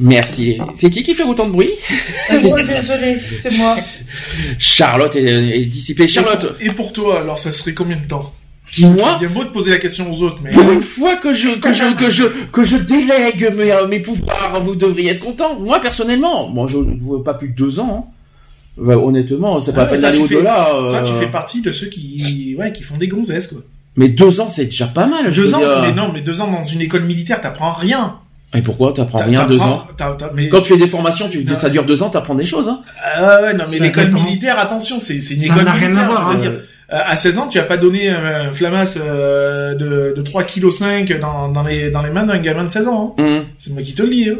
Merci. 0.00 0.58
C'est 0.76 0.88
qui 0.90 1.02
qui 1.02 1.14
fait 1.14 1.22
autant 1.24 1.46
de 1.46 1.52
bruit? 1.52 1.70
C'est 2.26 2.42
moi, 2.42 2.62
désolé, 2.62 3.18
c'est 3.42 3.56
moi. 3.58 3.76
Charlotte 4.58 5.14
est, 5.16 5.22
est 5.58 5.64
dissipée. 5.66 6.08
Charlotte, 6.08 6.56
Et 6.60 6.70
pour 6.70 6.92
toi, 6.92 7.20
alors 7.20 7.38
ça 7.38 7.52
serait 7.52 7.74
combien 7.74 7.96
de 7.96 8.06
temps? 8.06 8.32
Moi 8.78 8.94
C'est 8.96 9.26
bien 9.26 9.34
beau 9.34 9.42
de 9.44 9.48
poser 9.50 9.72
la 9.72 9.78
question 9.78 10.12
aux 10.12 10.22
autres, 10.22 10.38
mais. 10.44 10.52
pour 10.52 10.70
une 10.70 10.80
fois 10.82 11.16
que 11.16 11.34
je 11.34 11.58
que 11.58 11.72
je 11.72 11.92
que 11.96 12.08
je 12.08 12.22
que 12.52 12.62
je 12.64 12.76
délègue 12.76 13.52
mes, 13.56 13.72
euh, 13.72 13.88
mes 13.88 13.98
pouvoirs, 13.98 14.60
vous 14.62 14.76
devriez 14.76 15.10
être 15.10 15.24
content. 15.24 15.58
Moi 15.58 15.80
personnellement, 15.80 16.48
moi 16.48 16.66
je 16.68 16.78
ne 16.78 16.98
veux 17.00 17.22
pas 17.22 17.34
plus 17.34 17.48
de 17.48 17.54
deux 17.56 17.80
ans. 17.80 18.06
hein. 18.08 18.12
Bah, 18.78 18.96
honnêtement, 18.96 19.58
c'est 19.60 19.74
pas 19.74 19.88
Ah 19.90 19.96
d'aller 19.98 20.20
tu 20.20 20.28
fais- 20.28 20.36
au-delà. 20.36 20.66
Toi, 20.70 21.02
tu 21.04 21.12
euh, 21.12 21.18
fais 21.18 21.26
partie 21.26 21.60
de 21.60 21.72
ceux 21.72 21.88
qui, 21.88 22.54
ouais, 22.58 22.72
qui 22.72 22.84
font 22.84 22.96
des 22.96 23.08
gonzesses, 23.08 23.48
quoi. 23.48 23.58
Mais 23.96 24.08
deux 24.08 24.40
ans, 24.40 24.48
c'est 24.48 24.66
déjà 24.66 24.86
pas 24.86 25.06
mal. 25.06 25.30
Deux 25.34 25.52
ans, 25.52 25.58
dire. 25.58 25.82
mais 25.82 25.92
non, 25.92 26.12
mais 26.14 26.22
deux 26.22 26.40
ans 26.40 26.46
dans 26.50 26.62
une 26.62 26.80
école 26.80 27.02
militaire, 27.04 27.40
t'apprends 27.40 27.72
rien. 27.72 28.19
Et 28.52 28.62
pourquoi 28.62 28.92
t'apprends 28.92 29.18
T'a- 29.18 29.24
rien 29.26 29.46
deux 29.46 29.60
ans 29.60 29.86
mais... 30.34 30.48
Quand 30.48 30.60
tu 30.60 30.72
fais 30.72 30.78
des 30.78 30.88
formations, 30.88 31.28
tu, 31.28 31.44
Non. 31.44 31.54
ça 31.56 31.70
dure 31.70 31.84
deux 31.84 32.02
ans, 32.02 32.10
t'apprends 32.10 32.34
des 32.34 32.44
choses. 32.44 32.68
Hein. 32.68 32.80
Ah 33.14 33.42
ouais, 33.42 33.54
non, 33.54 33.64
mais 33.70 33.78
l'école 33.78 34.10
militaire, 34.12 34.58
attention, 34.58 34.98
c'est 34.98 35.14
une 35.14 35.22
Ça 35.22 35.34
école 35.34 35.64
n'a 35.64 35.72
rien 35.72 35.88
militaire. 35.88 36.04
à 36.10 36.12
voir, 36.12 36.28
hein. 36.30 36.34
dire. 36.36 36.50
Euh, 36.92 36.98
à 37.06 37.14
16 37.14 37.38
ans, 37.38 37.46
tu 37.46 37.58
vas 37.58 37.64
pas 37.64 37.76
donner 37.76 38.08
un 38.08 38.50
flamas 38.50 38.96
euh, 39.00 39.76
de, 39.76 40.12
de 40.16 40.22
3,5 40.22 41.04
kg 41.04 41.20
dans, 41.20 41.48
dans, 41.48 41.62
les, 41.62 41.90
dans 41.92 42.02
les 42.02 42.10
mains 42.10 42.24
d'un 42.26 42.38
gamin 42.38 42.64
de 42.64 42.68
16 42.70 42.88
ans. 42.88 43.14
hein. 43.18 43.22
Hum. 43.22 43.44
C'est 43.58 43.72
moi 43.72 43.82
qui 43.82 43.94
te 43.94 44.02
le 44.02 44.08
dis. 44.08 44.28
Hein. 44.28 44.38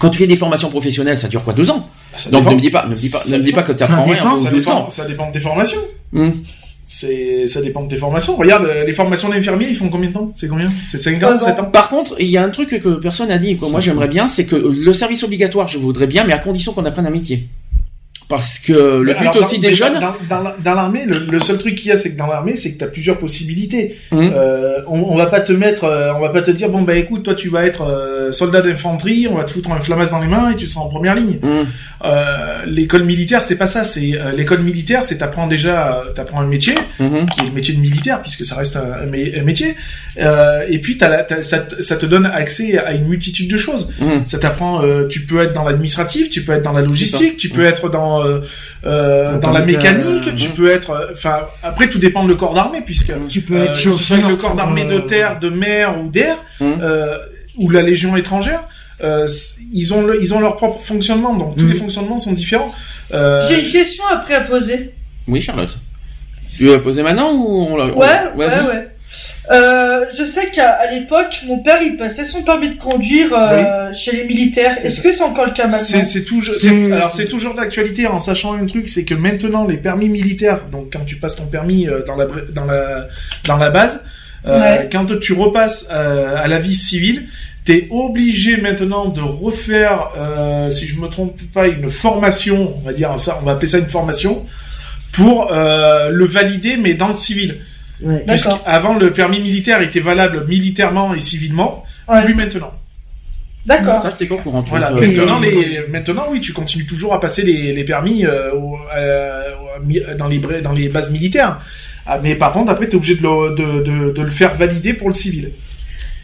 Quand 0.00 0.08
tu 0.08 0.18
fais 0.20 0.26
des 0.26 0.38
formations 0.38 0.70
professionnelles, 0.70 1.18
ça 1.18 1.28
dure 1.28 1.44
quoi 1.44 1.52
deux 1.52 1.70
ans 1.70 1.90
Ça 2.16 2.30
Donc 2.30 2.40
dépend. 2.44 2.50
ne 2.52 2.56
me 2.56 2.60
dis 2.62 2.70
pas, 2.70 2.86
ne 2.86 2.92
me 2.92 2.96
dis 2.96 3.10
pas, 3.10 3.20
ne 3.30 3.36
me 3.36 3.42
dis 3.42 3.52
pas 3.52 3.62
que 3.62 3.72
tu 3.72 3.78
Ça 3.80 3.84
apprends 3.84 4.04
rien 4.04 4.14
dépend, 4.14 4.30
en 4.30 4.38
ça 4.38 4.50
deux 4.50 4.58
dépend, 4.60 4.72
ans. 4.86 4.88
ça 4.90 5.04
dépend 5.04 5.26
de 5.28 5.32
tes 5.32 5.40
formations. 5.40 5.80
Hum. 6.14 6.32
C'est, 6.86 7.46
ça 7.46 7.62
dépend 7.62 7.82
de 7.82 7.88
tes 7.88 7.96
formations. 7.96 8.36
Regarde, 8.36 8.66
euh, 8.66 8.84
les 8.84 8.92
formations 8.92 9.28
d'infirmiers, 9.28 9.68
ils 9.68 9.76
font 9.76 9.88
combien 9.88 10.10
de 10.10 10.14
temps? 10.14 10.30
C'est 10.34 10.48
combien? 10.48 10.70
C'est 10.84 10.98
5 10.98 11.14
ans, 11.16 11.18
Trois 11.18 11.42
ans. 11.42 11.46
7 11.46 11.60
ans? 11.60 11.64
Par 11.64 11.88
contre, 11.88 12.16
il 12.20 12.28
y 12.28 12.36
a 12.36 12.42
un 12.42 12.50
truc 12.50 12.80
que 12.80 12.96
personne 12.96 13.28
n'a 13.28 13.38
dit 13.38 13.58
moi 13.70 13.80
j'aimerais 13.80 14.08
bien, 14.08 14.28
c'est 14.28 14.44
que 14.44 14.56
le 14.56 14.92
service 14.92 15.22
obligatoire, 15.22 15.68
je 15.68 15.78
voudrais 15.78 16.06
bien, 16.06 16.24
mais 16.24 16.32
à 16.32 16.38
condition 16.38 16.72
qu'on 16.72 16.84
apprenne 16.84 17.06
un 17.06 17.10
métier. 17.10 17.48
Parce 18.28 18.58
que 18.58 18.72
le 18.72 19.12
but 19.12 19.18
alors, 19.20 19.36
aussi 19.36 19.56
dans- 19.56 19.68
des 19.68 19.74
jeunes, 19.74 19.98
Dans, 19.98 20.14
dans 20.28 20.42
la- 20.42 20.56
dans 20.64 20.74
l'armée, 20.74 21.04
le, 21.06 21.18
le 21.30 21.40
seul 21.40 21.58
truc 21.58 21.74
qu'il 21.74 21.88
y 21.88 21.92
a, 21.92 21.96
c'est 21.96 22.12
que 22.12 22.16
dans 22.18 22.26
l'armée, 22.26 22.56
c'est 22.56 22.72
que 22.72 22.78
tu 22.78 22.84
as 22.84 22.88
plusieurs 22.88 23.18
possibilités. 23.18 23.96
Hum. 24.12 24.32
Euh, 24.34 24.78
on, 24.86 25.00
on 25.02 25.14
va 25.16 25.26
pas 25.26 25.40
te 25.40 25.52
mettre, 25.52 25.84
euh, 25.84 26.12
on 26.16 26.20
va 26.20 26.30
pas 26.30 26.40
te 26.42 26.50
dire 26.50 26.68
bon 26.70 26.82
bah 26.82 26.96
écoute, 26.96 27.22
toi 27.22 27.34
tu 27.34 27.48
vas 27.50 27.64
être 27.66 27.82
euh, 27.82 28.32
soldat 28.32 28.62
d'infanterie, 28.62 29.28
on 29.30 29.34
va 29.36 29.44
te 29.44 29.50
foutre 29.50 29.70
un 29.72 29.80
flamas 29.80 30.10
dans 30.10 30.20
les 30.20 30.28
mains 30.28 30.50
et 30.52 30.56
tu 30.56 30.66
seras 30.66 30.80
en 30.84 30.88
première 30.88 31.14
ligne. 31.14 31.38
Euh, 32.04 32.64
l'école 32.66 33.04
militaire, 33.04 33.44
c'est 33.44 33.56
pas 33.56 33.66
ça. 33.66 33.84
C'est 33.84 34.12
l'école 34.36 34.60
militaire, 34.60 35.04
c'est 35.04 35.18
t'apprends 35.18 35.46
déjà, 35.46 36.02
t'apprends 36.14 36.40
un 36.40 36.46
métier 36.46 36.74
Mhm. 37.00 37.26
qui 37.26 37.40
est 37.44 37.48
le 37.48 37.52
métier 37.54 37.74
de 37.74 37.80
militaire 37.80 38.20
puisque 38.22 38.44
ça 38.44 38.56
reste 38.56 38.76
un, 38.76 38.92
un 39.02 39.06
mé- 39.06 39.38
un 39.38 39.42
métier. 39.42 39.74
Et 40.70 40.78
puis 40.78 40.96
t'as 40.96 41.08
la- 41.08 41.22
t'as- 41.24 41.42
ça, 41.42 41.58
te- 41.58 41.82
ça 41.82 41.96
te 41.96 42.06
donne 42.06 42.26
accès 42.26 42.78
à 42.78 42.92
une 42.92 43.06
multitude 43.06 43.50
de 43.50 43.56
choses. 43.56 43.92
Ça 44.26 44.38
t'apprend, 44.38 44.82
tu 45.08 45.20
peux 45.22 45.40
être 45.42 45.52
dans 45.52 45.64
l'administratif, 45.64 46.30
tu 46.30 46.42
peux 46.42 46.52
être 46.52 46.62
dans 46.62 46.72
la 46.72 46.82
logistique, 46.82 47.36
tu 47.36 47.48
peux 47.48 47.62
Mmh. 47.62 47.66
être 47.66 47.88
dans 47.88 48.13
euh, 48.22 48.40
euh, 48.86 49.32
dans 49.34 49.38
tant 49.38 49.50
la 49.52 49.60
que- 49.62 49.66
mécanique, 49.66 50.34
tu 50.36 50.48
Mmh. 50.48 50.52
peux 50.52 50.70
être, 50.70 50.90
euh, 50.90 51.06
enfin 51.12 51.40
après 51.62 51.88
tout 51.88 51.98
dépend 51.98 52.22
de 52.24 52.28
le 52.28 52.34
corps 52.34 52.54
d'armée 52.54 52.80
puisque 52.84 53.12
Tu 53.28 53.40
peux 53.42 53.56
euh, 53.56 53.64
être 53.64 53.74
chauffeur. 53.76 54.28
le 54.28 54.36
corps 54.36 54.54
d'armée 54.54 54.84
de 54.84 54.94
euh, 54.94 55.00
terre, 55.00 55.38
de 55.40 55.48
mer 55.48 56.00
ou 56.02 56.08
d'air, 56.10 56.36
Hum. 56.60 56.78
euh, 56.82 57.18
ou 57.56 57.70
la 57.70 57.82
légion 57.82 58.16
étrangère. 58.16 58.62
euh, 59.02 59.26
ils 59.72 59.92
ont 59.92 60.02
le- 60.06 60.22
ils 60.22 60.32
ont 60.32 60.40
leur 60.40 60.54
propre 60.56 60.80
fonctionnement 60.80 61.34
donc 61.34 61.56
tous 61.56 61.64
Mhm. 61.64 61.72
les 61.72 61.78
fonctionnements 61.78 62.16
sont 62.16 62.32
différents. 62.32 62.72
Euh, 63.12 63.42
J'ai 63.48 63.64
une 63.66 63.70
question 63.72 64.04
après 64.10 64.34
à 64.34 64.40
poser. 64.42 64.92
Oui, 65.26 65.42
Charlotte. 65.42 65.76
Tu 66.56 66.64
veux 66.64 66.74
la 66.74 66.78
poser 66.78 67.02
maintenant 67.02 67.32
ou 67.32 67.66
on 67.70 67.76
la... 67.76 67.86
Ouais, 67.86 68.06
ouais, 68.36 68.46
ouais. 68.46 68.88
Euh, 69.50 70.06
je 70.16 70.24
sais 70.24 70.46
qu'à 70.46 70.90
l'époque, 70.90 71.42
mon 71.46 71.58
père, 71.58 71.82
il 71.82 71.96
passait 71.98 72.24
son 72.24 72.42
permis 72.42 72.70
de 72.70 72.78
conduire 72.78 73.28
euh, 73.36 73.92
chez 73.92 74.12
les 74.12 74.24
militaires. 74.24 74.74
Est-ce 74.82 75.02
que 75.02 75.12
c'est 75.12 75.22
encore 75.22 75.44
le 75.44 75.52
cas 75.52 75.66
maintenant? 75.66 76.04
C'est 76.04 76.24
toujours, 76.24 76.54
alors 76.92 77.12
c'est 77.12 77.26
toujours 77.28 77.54
d'actualité 77.54 78.06
en 78.06 78.20
sachant 78.20 78.54
un 78.54 78.64
truc, 78.64 78.88
c'est 78.88 79.04
que 79.04 79.14
maintenant 79.14 79.66
les 79.66 79.76
permis 79.76 80.08
militaires, 80.08 80.60
donc 80.72 80.92
quand 80.94 81.04
tu 81.04 81.16
passes 81.16 81.36
ton 81.36 81.44
permis 81.46 81.86
euh, 81.86 82.02
dans 82.06 82.16
la 82.16 82.24
br- 82.24 82.50
dans 82.54 82.64
la 82.64 83.06
dans 83.44 83.56
la 83.58 83.68
base, 83.68 84.04
euh, 84.46 84.58
Ouais. 84.60 84.88
quand 84.90 85.06
tu 85.20 85.34
repasses 85.34 85.88
euh, 85.92 86.36
à 86.36 86.48
la 86.48 86.58
vie 86.58 86.74
civile, 86.74 87.26
t'es 87.66 87.86
obligé 87.90 88.56
maintenant 88.58 89.08
de 89.08 89.20
refaire, 89.20 90.08
euh, 90.18 90.70
si 90.70 90.86
je 90.88 90.98
me 90.98 91.08
trompe 91.08 91.38
pas, 91.52 91.66
une 91.68 91.90
formation, 91.90 92.74
on 92.78 92.80
va 92.80 92.94
dire 92.94 93.18
ça, 93.18 93.38
on 93.42 93.44
va 93.44 93.52
appeler 93.52 93.68
ça 93.68 93.78
une 93.78 93.88
formation 93.90 94.46
pour 95.12 95.52
euh, 95.52 96.08
le 96.08 96.24
valider, 96.24 96.78
mais 96.78 96.94
dans 96.94 97.08
le 97.08 97.14
civil. 97.14 97.56
Ouais. 98.02 98.24
Avant 98.66 98.98
le 98.98 99.10
permis 99.12 99.40
militaire 99.40 99.80
était 99.82 100.00
valable 100.00 100.46
militairement 100.48 101.14
et 101.14 101.20
civilement, 101.20 101.84
Ouais. 102.08 102.22
plus 102.24 102.34
maintenant. 102.34 102.72
D'accord. 103.66 104.02
Ça, 104.02 104.10
j'étais 104.10 104.26
courant. 104.26 104.62
tu 104.62 104.70
Voilà. 104.70 104.90
Maintenant, 104.90 105.40
les, 105.40 105.84
maintenant, 105.90 106.26
oui, 106.30 106.40
tu 106.40 106.52
continues 106.52 106.84
toujours 106.86 107.14
à 107.14 107.20
passer 107.20 107.42
les, 107.42 107.72
les 107.72 107.84
permis 107.84 108.26
euh, 108.26 108.50
euh, 108.94 109.42
dans 110.18 110.26
les 110.28 110.38
bra- 110.38 110.60
dans 110.60 110.72
les 110.72 110.88
bases 110.88 111.10
militaires. 111.10 111.60
Ah, 112.06 112.20
mais 112.22 112.34
par 112.34 112.52
contre, 112.52 112.70
après, 112.70 112.88
t'es 112.88 112.96
obligé 112.96 113.14
de 113.14 113.22
le, 113.22 113.54
de, 113.54 113.82
de, 113.82 114.12
de 114.12 114.22
le 114.22 114.30
faire 114.30 114.54
valider 114.54 114.92
pour 114.92 115.08
le 115.08 115.14
civil. 115.14 115.50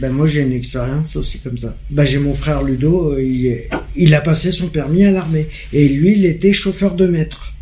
Ben 0.00 0.10
moi 0.12 0.26
j'ai 0.26 0.40
une 0.40 0.52
expérience 0.52 1.14
aussi 1.16 1.40
comme 1.40 1.58
ça. 1.58 1.74
Ben 1.90 2.04
j'ai 2.04 2.18
mon 2.18 2.32
frère 2.32 2.62
Ludo, 2.62 3.12
euh, 3.18 3.22
il 3.96 4.14
a 4.14 4.20
passé 4.22 4.50
son 4.50 4.68
permis 4.68 5.04
à 5.04 5.10
l'armée 5.10 5.46
et 5.74 5.88
lui 5.88 6.12
il 6.16 6.24
était 6.24 6.54
chauffeur 6.54 6.94
de 6.94 7.06
maître. 7.06 7.52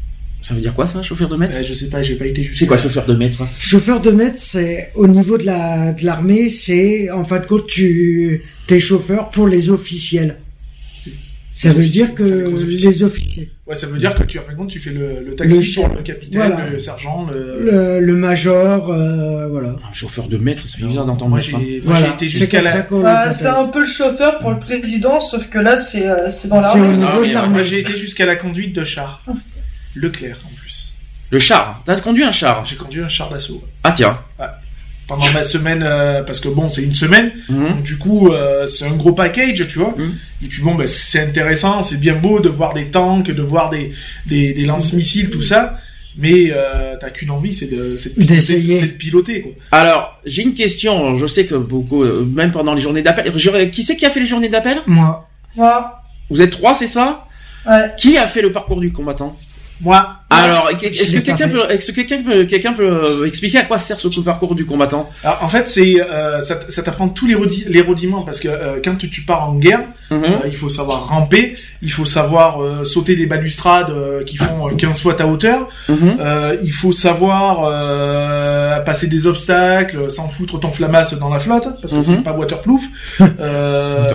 Ça 0.43 0.55
veut 0.55 0.61
dire 0.61 0.73
quoi 0.75 0.87
ça, 0.87 1.03
chauffeur 1.03 1.29
de 1.29 1.37
maître 1.37 1.57
Euh, 1.59 1.63
je 1.65 1.75
sais 1.75 1.89
pas, 1.91 2.03
j'ai 2.03 2.15
pas 2.15 2.27
été 2.27 2.43
jusqu'à. 2.43 2.59
C'est 2.61 2.67
quoi 2.67 2.77
chauffeur 2.77 3.05
de 3.07 3.15
maître 3.15 3.43
Chauffeur 3.59 4.01
de 4.01 4.11
maître, 4.11 4.39
c'est 4.39 4.93
au 4.95 5.07
niveau 5.09 5.37
de 5.37 5.45
la 5.45 5.93
de 5.93 6.05
l'armée, 6.05 6.49
c'est 6.51 7.11
en 7.11 7.25
fin 7.25 7.39
de 7.41 7.47
compte 7.47 7.67
tu 7.67 8.43
t'es 8.67 8.81
chauffeur 8.81 9.31
pour 9.31 9.49
les 9.49 9.69
officiels. 9.71 10.39
Ça 11.55 11.73
veut 11.73 11.87
dire 11.87 12.15
que 12.15 12.23
les 12.23 12.45
officiers. 12.63 12.89
les 12.89 13.03
officiers, 13.03 13.51
Ouais, 13.67 13.75
ça 13.75 13.89
veut 13.89 13.99
dire 13.99 14.15
que 14.15 14.23
tu, 14.23 14.39
en 14.39 14.43
fin 14.43 14.53
de 14.53 14.57
compte, 14.59 14.71
tu 14.71 14.79
fais 14.79 14.93
le, 14.93 15.21
le 15.27 15.35
taxi 15.35 15.59
Le 15.59 15.75
pour 15.89 15.97
le 15.97 16.03
capitaine, 16.03 16.41
Voilà. 16.47 16.71
le 16.71 16.79
sergent, 16.79 17.27
le... 17.31 17.59
le, 17.65 18.01
le 18.01 18.15
major, 18.15 18.91
euh, 18.93 19.49
voilà. 19.49 19.71
Un 19.71 19.93
chauffeur 19.93 20.29
de 20.29 20.39
maître, 20.39 20.63
c'est 20.69 20.81
bizarre 20.87 21.05
d'entendre 21.05 21.33
Moi, 21.33 21.41
j'ai 21.41 21.51
moi, 21.53 21.61
j'ai 21.65 21.81
Voilà, 21.81 22.15
été 22.15 22.29
jusqu'à 22.29 22.63
la... 22.63 22.75
les 22.77 23.35
c'est 23.37 23.47
un 23.47 23.67
peu 23.67 23.81
le 23.81 23.87
chauffeur 23.87 24.39
pour 24.39 24.53
le 24.53 24.61
président, 24.61 25.21
sauf 25.21 25.49
que 25.51 25.59
là, 25.59 25.77
c'est 25.79 26.07
euh, 26.09 26.31
c'est 26.31 26.47
dans 26.47 26.63
C'est 26.63 26.79
au 26.79 26.83
l'armée. 26.83 26.97
Ah, 27.03 27.11
niveau 27.11 27.23
mais 27.23 27.29
de 27.29 27.35
l'armée. 27.35 27.55
Moi, 27.55 27.63
j'ai 27.65 27.81
été 27.81 27.97
jusqu'à 27.97 28.25
la 28.25 28.37
conduite 28.37 28.73
de 28.75 28.85
char. 28.85 29.25
Leclerc, 29.95 30.39
en 30.47 30.55
plus. 30.61 30.95
Le 31.31 31.39
char. 31.39 31.83
T'as 31.85 32.01
conduit 32.01 32.25
un 32.25 32.33
char. 32.33 32.65
J'ai 32.65 32.77
conduit 32.77 33.03
un 33.03 33.09
char 33.09 33.29
d'assaut. 33.31 33.63
Ah 33.85 33.93
tiens. 33.93 34.19
Pendant 35.07 35.31
ma 35.33 35.43
semaine, 35.43 35.83
euh, 35.83 36.23
parce 36.23 36.39
que 36.39 36.49
bon, 36.49 36.69
c'est 36.69 36.83
une 36.83 36.95
semaine, 36.95 37.33
Mhm. 37.49 37.69
donc 37.69 37.83
du 37.83 37.97
coup, 37.97 38.29
euh, 38.31 38.67
c'est 38.67 38.85
un 38.85 38.93
gros 38.93 39.13
package, 39.13 39.67
tu 39.67 39.79
vois. 39.79 39.95
Mhm. 39.97 40.15
Et 40.45 40.49
puis 40.49 40.61
bon, 40.61 40.75
ben, 40.75 40.87
c'est 40.87 41.21
intéressant, 41.23 41.81
c'est 41.83 41.99
bien 41.99 42.15
beau 42.15 42.41
de 42.41 42.51
voir 42.51 42.75
des 42.75 42.89
tanks, 42.89 43.31
de 43.31 43.43
voir 43.43 43.71
des, 43.71 43.91
des, 44.27 44.53
des 44.53 44.65
lance-missiles, 44.67 45.31
tout 45.31 45.43
ça. 45.43 45.79
Mais 46.19 46.51
euh, 46.53 46.97
t'as 47.01 47.09
qu'une 47.11 47.31
envie, 47.31 47.55
c'est 47.55 47.69
de, 47.69 47.97
c'est 47.97 48.19
de 48.19 48.25
piloter, 48.25 48.81
de 48.83 48.93
piloter, 48.93 49.43
quoi. 49.43 49.53
Alors, 49.71 50.21
j'ai 50.27 50.43
une 50.43 50.53
question. 50.53 51.17
Je 51.17 51.27
sais 51.27 51.47
que 51.47 51.55
beaucoup, 51.55 52.03
euh, 52.03 52.25
même 52.25 52.51
pendant 52.51 52.75
les 52.75 52.83
journées 52.83 53.03
d'appel, 53.03 53.33
qui 53.71 53.83
c'est 53.85 53.97
qui 53.97 54.05
a 54.05 54.11
fait 54.11 54.21
les 54.21 54.27
journées 54.27 54.49
d'appel? 54.51 54.83
Moi, 54.87 55.27
Moi, 55.57 56.03
Vous 56.29 56.43
êtes 56.43 56.51
trois, 56.51 56.75
c'est 56.75 56.87
ça? 56.89 57.25
Ouais. 57.67 57.93
Qui 57.97 58.19
a 58.19 58.27
fait 58.27 58.43
le 58.43 58.53
parcours 58.53 58.81
du 58.81 58.93
combattant? 58.93 59.35
Moi, 59.81 60.17
Alors, 60.31 60.71
est-ce 60.71 61.13
que 61.13 61.19
quelqu'un 61.19 61.49
peut, 61.49 61.63
est-ce 61.71 61.93
que 61.93 61.97
quelqu'un 61.97 62.23
peut, 62.23 62.45
quelqu'un 62.45 62.73
peut 62.73 62.87
euh, 62.89 63.27
expliquer 63.27 63.59
à 63.59 63.65
quoi 63.65 63.79
sert 63.79 63.99
ce 63.99 64.09
parcours 64.21 64.55
du 64.55 64.65
combattant? 64.67 65.09
Alors, 65.23 65.43
en 65.43 65.49
fait, 65.49 65.69
c'est 65.69 66.01
euh, 66.01 66.41
ça, 66.41 66.59
ça 66.69 66.83
t'apprend 66.83 67.09
tous 67.09 67.27
les, 67.27 67.35
rudi- 67.35 67.65
les 67.69 67.81
rudiments 67.81 68.23
parce 68.23 68.41
que 68.41 68.49
euh, 68.49 68.81
quand 68.85 68.97
tu, 68.97 69.09
tu 69.09 69.23
pars 69.23 69.49
en 69.49 69.55
guerre, 69.55 69.81
Mhm. 70.11 70.25
euh, 70.25 70.29
il 70.47 70.57
faut 70.57 70.71
savoir 70.71 71.09
ramper, 71.09 71.55
il 71.83 71.93
faut 71.93 72.05
savoir 72.07 72.63
euh, 72.63 72.85
sauter 72.85 73.15
des 73.17 73.27
balustrades 73.27 73.91
euh, 73.91 74.25
qui 74.25 74.37
font 74.37 74.69
euh, 74.69 74.75
15 74.77 75.03
fois 75.03 75.15
ta 75.15 75.27
hauteur. 75.27 75.69
Euh, 75.91 76.57
il 76.63 76.73
faut 76.73 76.93
savoir 76.93 77.65
euh, 77.65 78.79
passer 78.81 79.07
des 79.07 79.27
obstacles 79.27 80.11
sans 80.11 80.29
foutre 80.29 80.59
ton 80.61 80.73
flamasse 80.73 81.15
dans 81.19 81.29
la 81.29 81.39
flotte 81.41 81.69
parce 81.81 81.93
que 81.93 81.99
Mhm. 81.99 82.03
c'est 82.05 82.23
pas 82.23 82.33
waterproof. 82.33 82.83
Euh, 83.41 84.13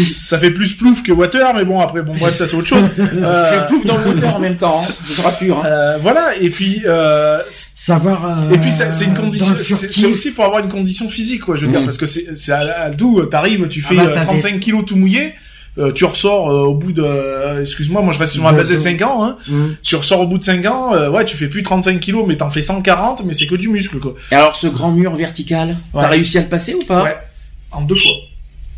ça 0.00 0.38
fait 0.38 0.50
plus 0.50 0.74
plouf 0.74 1.02
que 1.02 1.12
water, 1.12 1.54
mais 1.54 1.64
bon 1.64 1.80
après 1.80 2.02
bon 2.02 2.14
bref 2.18 2.36
ça 2.36 2.46
c'est 2.46 2.56
autre 2.56 2.66
chose. 2.66 2.88
Euh, 2.98 3.60
Tu 3.66 3.66
ploufes 3.68 3.86
dans 3.86 3.98
le 3.98 4.14
moteur 4.14 4.36
en 4.36 4.38
même 4.38 4.56
temps, 4.56 4.82
hein, 4.84 4.92
je 5.08 5.14
te 5.14 5.20
rassure. 5.22 5.58
hein. 5.58 5.66
euh, 5.66 5.98
voilà 6.00 6.32
et 6.40 6.50
puis 6.50 6.82
euh, 6.86 7.38
savoir. 7.50 8.24
euh, 8.24 8.54
et 8.54 8.58
puis 8.58 8.70
c'est 8.72 9.04
une 9.04 9.14
condition, 9.14 9.54
c'est 9.62 10.06
aussi 10.06 10.30
pour 10.30 10.44
avoir 10.44 10.62
une 10.62 10.70
condition 10.70 11.08
physique 11.08 11.42
quoi. 11.44 11.56
Je 11.56 11.62
veux 11.62 11.68
dire 11.70 11.80
Mhm. 11.80 11.84
parce 11.86 11.96
que 11.98 12.06
c'est 12.06 12.36
c'est 12.36 12.52
à, 12.52 12.82
à 12.84 12.90
tout. 12.90 13.24
T'arrives, 13.26 13.66
tu 13.68 13.82
Ah 13.84 13.88
fais 13.88 13.96
bah, 13.96 14.08
euh, 14.28 14.34
t'as 14.34 14.48
35 14.48 14.60
kilos 14.60 14.84
tout 14.86 14.96
mouillé. 14.96 15.34
euh, 15.78 15.92
tu 15.92 16.04
ressors 16.04 16.50
euh, 16.50 16.64
au 16.64 16.74
bout 16.74 16.92
de, 16.92 17.02
euh, 17.02 17.60
excuse-moi, 17.60 18.02
moi 18.02 18.12
je 18.12 18.18
reste 18.18 18.32
sur 18.32 18.42
ma 18.42 18.52
base 18.52 18.68
des 18.68 18.74
jours. 18.74 18.82
5 18.84 19.02
ans, 19.02 19.24
hein. 19.24 19.36
Hum. 19.50 19.76
Tu 19.82 19.94
ressors 19.96 20.20
au 20.20 20.26
bout 20.26 20.38
de 20.38 20.42
5 20.44 20.66
ans, 20.66 21.10
ouais, 21.10 21.24
tu 21.24 21.36
fais 21.36 21.46
plus 21.48 21.62
35 21.62 22.00
kilos, 22.00 22.24
mais 22.26 22.36
t'en 22.36 22.50
fais 22.50 22.62
140, 22.62 23.24
mais 23.24 23.34
c'est 23.34 23.46
que 23.46 23.54
du 23.54 23.68
muscle, 23.68 23.98
quoi. 23.98 24.14
Et 24.32 24.34
alors, 24.34 24.56
ce 24.56 24.66
grand 24.66 24.90
mur 24.90 25.14
vertical, 25.14 25.76
Ouais. 25.94 26.02
t'as 26.02 26.08
réussi 26.08 26.38
à 26.38 26.42
le 26.42 26.48
passer 26.48 26.74
ou 26.74 26.84
pas 26.84 27.04
Ouais. 27.04 27.16
En 27.70 27.82
deux 27.82 27.94
fois. 27.94 28.12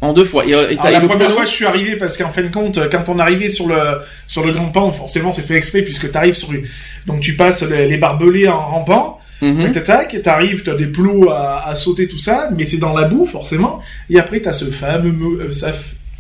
En 0.03 0.13
deux 0.15 0.25
fois. 0.25 0.45
Et, 0.47 0.51
et 0.51 0.77
la 0.77 1.01
première 1.03 1.31
fois, 1.31 1.45
je 1.45 1.51
suis 1.51 1.67
arrivé 1.67 1.97
parce 1.97 2.17
qu'en 2.17 2.31
fin 2.31 2.43
de 2.43 2.49
compte, 2.49 2.79
quand 2.91 3.09
on 3.09 3.19
arrivait 3.19 3.51
sur 3.51 3.67
le 3.67 4.01
sur 4.27 4.43
le 4.45 4.53
grand 4.53 4.69
pan, 4.71 4.91
forcément, 4.93 5.31
c'est 5.31 5.43
fait 5.43 5.57
exprès 5.57 5.83
puisque 5.83 6.11
t'arrives 6.11 6.37
sur 6.37 6.51
une... 6.53 6.65
donc 7.07 7.21
tu 7.21 7.37
passes 7.37 7.63
les, 7.63 7.87
les 7.87 7.99
barbelés 7.99 8.49
en 8.49 8.61
rampant, 8.61 9.20
Mhm. 9.43 9.59
tac 9.61 9.73
tac 9.73 9.85
tac, 9.85 10.23
t'arrives, 10.23 10.63
t'as 10.63 10.75
des 10.75 10.87
plots 10.87 11.31
à, 11.31 11.67
à 11.69 11.75
sauter 11.77 12.07
tout 12.09 12.19
ça, 12.19 12.51
mais 12.57 12.65
c'est 12.65 12.79
dans 12.79 12.93
la 12.95 13.07
boue 13.09 13.27
forcément. 13.27 13.81
Et 14.11 14.19
après, 14.19 14.41
t'as 14.41 14.53
ce 14.53 14.67
fameux 14.67 15.41
euh, 15.41 15.53
ça 15.53 15.73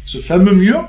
ce 0.06 0.18
fameux 0.18 0.52
mur. 0.54 0.88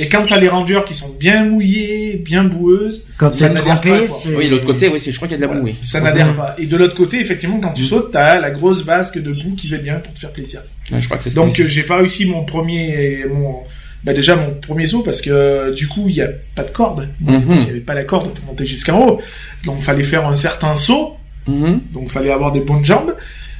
Et 0.00 0.08
quand 0.08 0.24
t'as 0.26 0.38
les 0.38 0.48
rangers 0.48 0.80
qui 0.86 0.94
sont 0.94 1.10
bien 1.18 1.44
mouillées, 1.44 2.14
bien 2.24 2.44
boueuses, 2.44 3.04
Quand 3.18 3.34
ça 3.34 3.48
n'adhère 3.48 3.80
pas. 3.80 3.90
Oui, 4.36 4.48
l'autre 4.48 4.64
côté, 4.64 4.88
oui, 4.88 5.00
c'est, 5.00 5.10
je 5.10 5.16
crois 5.16 5.26
qu'il 5.26 5.34
y 5.34 5.34
a 5.34 5.38
de 5.38 5.42
la 5.42 5.48
Voilà. 5.48 5.60
boue, 5.60 5.66
oui. 5.66 5.76
ça 5.82 6.00
n'adhère 6.00 6.36
pas. 6.36 6.54
Et 6.56 6.66
de 6.66 6.76
l'autre 6.76 6.94
côté, 6.94 7.18
effectivement, 7.20 7.58
quand 7.58 7.72
tu 7.72 7.84
sautes, 7.84 8.12
t'as 8.12 8.38
la 8.38 8.50
grosse 8.52 8.84
vasque 8.84 9.18
de 9.18 9.32
boue 9.32 9.56
qui 9.56 9.66
va 9.68 9.78
bien 9.78 9.96
pour 9.96 10.12
te 10.14 10.20
faire 10.20 10.30
plaisir. 10.30 10.60
Ouais, 10.92 11.00
je 11.00 11.06
crois 11.06 11.18
que 11.18 11.24
c'est 11.24 11.30
ça. 11.30 11.40
Donc 11.40 11.58
euh, 11.58 11.66
j'ai 11.66 11.82
pas 11.82 11.96
réussi 11.96 12.26
mon 12.26 12.44
premier, 12.44 13.24
mon, 13.28 13.56
bah 14.04 14.12
déjà 14.12 14.36
mon 14.36 14.50
premier 14.54 14.86
saut 14.86 15.02
parce 15.02 15.20
que 15.20 15.30
euh, 15.30 15.72
du 15.72 15.88
coup 15.88 16.06
il 16.08 16.14
y 16.14 16.22
a 16.22 16.28
pas 16.54 16.62
de 16.62 16.70
corde, 16.70 17.08
Mhm. 17.20 17.42
il 17.50 17.66
y 17.66 17.70
avait 17.70 17.80
pas 17.80 17.94
la 17.94 18.04
corde 18.04 18.32
pour 18.32 18.44
monter 18.46 18.64
jusqu'en 18.66 19.04
haut, 19.04 19.20
donc 19.64 19.80
fallait 19.82 20.02
faire 20.04 20.26
un 20.28 20.34
certain 20.34 20.74
saut, 20.76 21.16
Mhm. 21.46 21.80
donc 21.92 22.08
fallait 22.08 22.30
avoir 22.30 22.52
des 22.52 22.60
bonnes 22.60 22.84
jambes, 22.84 23.14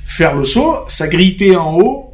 faire 0.06 0.34
le 0.36 0.44
saut, 0.44 0.76
s'agripper 0.88 1.56
en 1.56 1.74
haut 1.78 2.08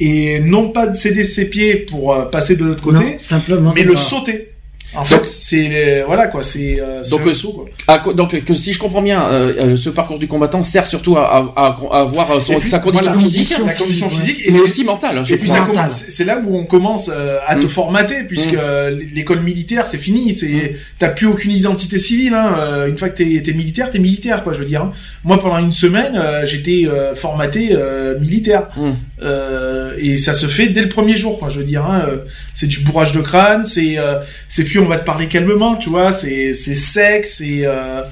et 0.00 0.38
non 0.40 0.68
pas 0.70 0.86
de 0.86 0.94
céder 0.94 1.24
ses 1.24 1.48
pieds 1.50 1.74
pour 1.76 2.14
euh, 2.14 2.24
passer 2.26 2.56
de 2.56 2.64
l'autre 2.64 2.82
côté, 2.82 3.04
Non, 3.12 3.18
simplement. 3.18 3.72
mais 3.74 3.82
le 3.84 3.94
pas. 3.94 4.00
sauter. 4.00 4.52
En 4.94 5.00
Donc- 5.00 5.06
fait, 5.08 5.26
c'est 5.28 5.68
euh, 6.00 6.04
voilà 6.06 6.28
quoi, 6.28 6.42
c'est 6.42 6.80
euh, 6.80 7.02
c'est 7.02 7.10
Donc, 7.10 7.20
un 7.20 7.28
euh, 7.28 7.34
saut 7.34 7.52
quoi. 7.52 7.66
Ah, 7.88 8.02
donc, 8.14 8.42
que 8.42 8.54
si 8.54 8.72
je 8.72 8.78
comprends 8.78 9.02
bien, 9.02 9.30
euh, 9.30 9.72
euh, 9.72 9.76
ce 9.76 9.90
parcours 9.90 10.18
du 10.18 10.26
combattant 10.26 10.62
sert 10.62 10.86
surtout 10.86 11.18
à, 11.18 11.26
à, 11.56 11.76
à, 11.92 12.02
euh, 12.06 12.40
son, 12.40 12.54
puis, 12.58 12.70
sa 12.70 12.78
condition 12.78 13.12
voilà, 13.12 13.18
physique, 13.22 13.48
condition 13.58 13.66
la 13.66 13.74
condition 13.74 14.08
physique, 14.08 14.40
et 14.42 14.50
mais 14.50 14.56
c'est- 14.56 14.62
aussi 14.62 14.84
mentale. 14.84 15.22
je 15.26 15.34
Et 15.34 15.36
puis 15.38 15.50
c'est 15.90 16.24
là 16.24 16.40
où 16.42 16.56
on 16.56 16.64
commence 16.64 17.10
euh, 17.12 17.38
à 17.46 17.56
te 17.56 17.64
Mm. 17.66 17.68
formater 17.68 18.22
puisque 18.26 18.54
Mm. 18.54 18.60
euh, 18.60 18.98
l'école 19.14 19.40
militaire 19.40 19.84
c'est 19.86 19.98
fini, 19.98 20.34
c'est 20.34 20.76
t'as 20.98 21.08
plus 21.08 21.26
aucune 21.26 21.50
identité 21.52 21.98
civile. 21.98 22.32
Hein. 22.32 22.54
euh, 22.58 22.88
Une 22.88 22.96
fois 22.96 23.10
que 23.10 23.18
t'es 23.18 23.42
es 23.46 23.52
militaire, 23.52 23.90
t'es 23.90 23.98
militaire 23.98 24.42
quoi. 24.42 24.54
Je 24.54 24.60
veux 24.60 24.64
dire. 24.64 24.82
hein. 24.82 24.92
Moi 25.22 25.38
pendant 25.38 25.58
une 25.58 25.72
semaine 25.72 26.16
euh, 26.16 26.46
j'étais 26.46 26.86
euh, 26.86 27.14
formaté 27.14 27.70
euh, 27.72 28.18
militaire 28.18 28.68
Mm. 28.76 28.92
Euh, 29.22 29.94
et 29.98 30.16
ça 30.16 30.34
se 30.34 30.46
fait 30.46 30.68
dès 30.68 30.82
le 30.82 30.88
premier 30.88 31.16
jour 31.16 31.38
quoi. 31.38 31.48
Je 31.48 31.58
veux 31.58 31.64
dire. 31.64 31.84
Hein. 31.84 32.04
euh, 32.08 32.16
C'est 32.54 32.66
du 32.66 32.80
bourrage 32.80 33.12
de 33.12 33.20
crâne, 33.20 33.64
c'est 33.64 33.98
euh, 33.98 34.20
c'est 34.48 34.64
plus 34.64 34.78
on 34.78 34.86
va 34.86 34.98
te 34.98 35.04
parler 35.04 35.28
calmement, 35.28 35.76
tu 35.76 35.90
vois. 35.90 36.12
C'est 36.12 36.54
c'est 36.54 36.76
sec, 36.76 37.26
c'est 37.26 37.60
euh... 37.64 38.02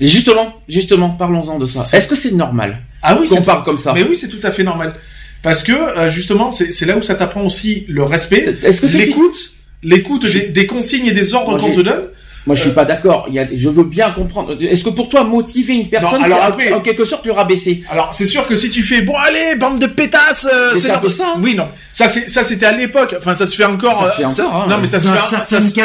Et 0.00 0.06
justement, 0.06 0.54
justement, 0.68 1.10
parlons-en 1.10 1.58
de 1.58 1.66
ça. 1.66 1.96
Est-ce 1.96 2.08
que 2.08 2.14
c'est 2.14 2.32
normal 2.32 2.78
ah 3.02 3.16
oui 3.18 3.26
qu'on 3.26 3.40
parle 3.40 3.64
comme 3.64 3.78
ça 3.78 3.94
mais 3.94 4.02
oui 4.02 4.14
c'est 4.14 4.28
tout 4.28 4.40
à 4.42 4.50
fait 4.50 4.62
normal 4.62 4.94
parce 5.42 5.62
que 5.62 5.72
justement 6.10 6.50
c'est 6.50 6.84
là 6.84 6.98
où 6.98 7.02
ça 7.02 7.14
t'apprend 7.14 7.42
aussi 7.42 7.86
le 7.88 8.02
respect. 8.02 8.58
Est-ce 8.62 8.82
que 8.82 8.86
c'est 8.86 8.98
l'écoute, 8.98 9.52
l'écoute 9.82 10.26
des, 10.26 10.48
des 10.48 10.66
consignes 10.66 11.06
et 11.06 11.12
des 11.12 11.32
ordres 11.32 11.58
qu'on 11.58 11.72
te 11.72 11.80
donne. 11.80 12.02
Moi, 12.46 12.56
je 12.56 12.62
suis 12.62 12.70
pas 12.70 12.86
d'accord. 12.86 13.26
Il 13.28 13.34
y 13.34 13.38
a, 13.38 13.46
je 13.54 13.68
veux 13.68 13.84
bien 13.84 14.10
comprendre. 14.10 14.56
Est-ce 14.60 14.82
que 14.82 14.88
pour 14.90 15.08
toi, 15.10 15.24
motiver 15.24 15.74
une 15.74 15.88
personne, 15.90 16.20
Non, 16.20 16.24
alors 16.24 16.38
c'est 16.40 16.44
après- 16.46 16.72
en 16.72 16.80
quelque 16.80 17.04
sorte 17.04 17.26
le 17.26 17.32
rabaisser 17.32 17.84
Alors 17.90 18.14
c'est 18.14 18.24
sûr 18.26 18.46
que 18.46 18.56
si 18.56 18.70
tu 18.70 18.82
fais 18.82 19.02
bon 19.02 19.14
allez 19.14 19.56
bande 19.56 19.78
de 19.78 19.86
pétasses, 19.86 20.48
euh, 20.52 20.70
Mais 20.74 20.80
c'est 20.80 20.90
un 20.90 20.98
peu 20.98 21.10
ça, 21.10 21.34
hein. 21.36 21.40
Oui 21.42 21.54
non, 21.54 21.68
ça 21.92 22.08
c'est 22.08 22.28
ça 22.30 22.42
c'était 22.42 22.66
à 22.66 22.72
l'époque. 22.72 23.14
Enfin 23.18 23.34
ça 23.34 23.44
se 23.44 23.54
fait 23.54 23.64
encore. 23.66 24.06
Ça 24.06 24.10
se 24.12 24.16
fait 24.16 24.24
euh, 24.24 24.44
encore, 24.46 24.62
hein. 24.62 24.66
Non 24.70 24.78
mais 24.80 24.86
ça 24.86 25.00
se 25.00 25.08
fait. 25.08 25.18
ça, 25.18 25.44
ça 25.44 25.44
ça 25.44 25.60
se 25.60 25.74
fait 25.74 25.82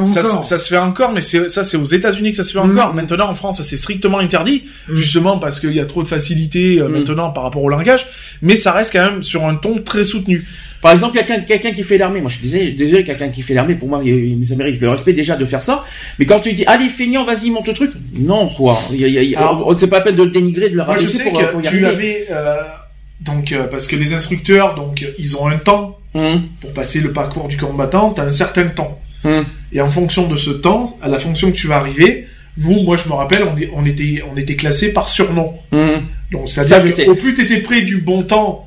encore. 0.00 0.44
ça 0.44 0.58
se 0.58 0.68
fait 0.68 0.76
encore, 0.78 1.12
mais 1.12 1.20
c'est 1.20 1.48
ça 1.48 1.62
c'est 1.62 1.76
aux 1.76 1.84
États-Unis 1.84 2.32
que 2.32 2.36
ça 2.36 2.44
se 2.44 2.52
fait 2.52 2.58
Mm. 2.64 2.70
encore. 2.78 2.92
Maintenant 2.94 3.30
en 3.30 3.34
France 3.34 3.62
c'est 3.62 3.76
strictement 3.76 4.18
interdit, 4.18 4.64
Mm. 4.88 4.96
justement 4.96 5.38
parce 5.38 5.60
qu'il 5.60 5.72
y 5.72 5.80
a 5.80 5.86
trop 5.86 6.02
de 6.02 6.08
facilité 6.08 6.80
euh, 6.80 6.88
Mm. 6.88 6.92
maintenant 6.92 7.30
par 7.30 7.44
rapport 7.44 7.62
au 7.62 7.68
langage. 7.68 8.06
Mais 8.42 8.56
ça 8.56 8.72
reste 8.72 8.92
quand 8.92 9.04
même 9.04 9.22
sur 9.22 9.46
un 9.46 9.54
ton 9.54 9.78
très 9.78 10.02
soutenu. 10.04 10.46
Par 10.86 10.92
exemple, 10.94 11.16
quelqu'un 11.18 11.40
quelqu'un 11.40 11.72
qui 11.72 11.82
fait 11.82 11.98
l'armée, 11.98 12.20
moi 12.20 12.30
je 12.30 12.36
suis 12.38 12.46
désolé, 12.48 12.70
désolé 12.72 13.04
quelqu'un 13.04 13.28
qui 13.28 13.42
fait 13.42 13.54
l'armée, 13.54 13.74
pour 13.74 13.88
moi, 13.88 14.00
il- 14.04 14.44
ça 14.46 14.54
mérite 14.56 14.80
le 14.80 14.88
respect 14.90 15.12
déjà 15.12 15.36
de 15.36 15.44
faire 15.44 15.62
ça. 15.62 15.84
Mais 16.18 16.26
quand 16.26 16.40
tu 16.40 16.52
dis, 16.52 16.64
allez, 16.66 16.88
feignant, 16.88 17.24
vas-y, 17.24 17.50
monte 17.50 17.68
le 17.68 17.74
truc, 17.74 17.90
non, 18.18 18.48
quoi. 18.48 18.78
C'est 19.78 19.88
pas 19.88 19.98
la 19.98 20.04
peine 20.04 20.16
de 20.16 20.22
le 20.22 20.30
dénigrer, 20.30 20.68
de 20.70 20.76
le 20.76 20.84
Moi 20.84 20.96
je 20.98 21.06
sais 21.08 21.24
pour, 21.30 21.40
pour 21.50 21.60
que 21.60 21.66
y 21.66 21.70
tu 21.70 21.86
avais 21.86 22.26
euh, 22.30 22.56
donc 23.20 23.52
euh, 23.52 23.64
parce 23.64 23.86
que 23.86 23.96
les 23.96 24.12
instructeurs 24.12 24.74
donc 24.74 25.04
ils 25.18 25.36
ont 25.36 25.46
un 25.48 25.58
temps 25.58 25.98
Hum, 26.14 26.40
pour 26.62 26.72
passer 26.72 27.00
le 27.00 27.12
parcours 27.12 27.46
du 27.46 27.58
combattant, 27.58 28.10
t'as 28.10 28.24
un 28.24 28.30
certain 28.30 28.68
temps. 28.68 28.98
hum. 29.24 29.44
Et 29.72 29.82
en 29.82 29.88
fonction 29.90 30.26
de 30.26 30.36
ce 30.36 30.48
temps, 30.48 30.96
à 31.02 31.08
la 31.08 31.18
fonction 31.18 31.50
que 31.50 31.56
tu 31.56 31.66
vas 31.66 31.76
arriver, 31.76 32.26
nous, 32.56 32.82
moi 32.84 32.96
je 32.96 33.06
me 33.06 33.12
rappelle, 33.12 33.42
on, 33.42 33.54
est- 33.60 33.68
on 33.76 33.84
était, 33.84 34.22
on 34.32 34.34
était 34.38 34.56
classé 34.56 34.94
par 34.94 35.10
surnom. 35.10 35.52
hum. 35.72 36.00
Donc 36.32 36.48
c'est-à-dire 36.48 36.76
qu'au 37.04 37.14
plus 37.16 37.34
t'étais 37.34 37.58
près 37.58 37.82
du 37.82 37.98
bon 37.98 38.22
temps. 38.22 38.66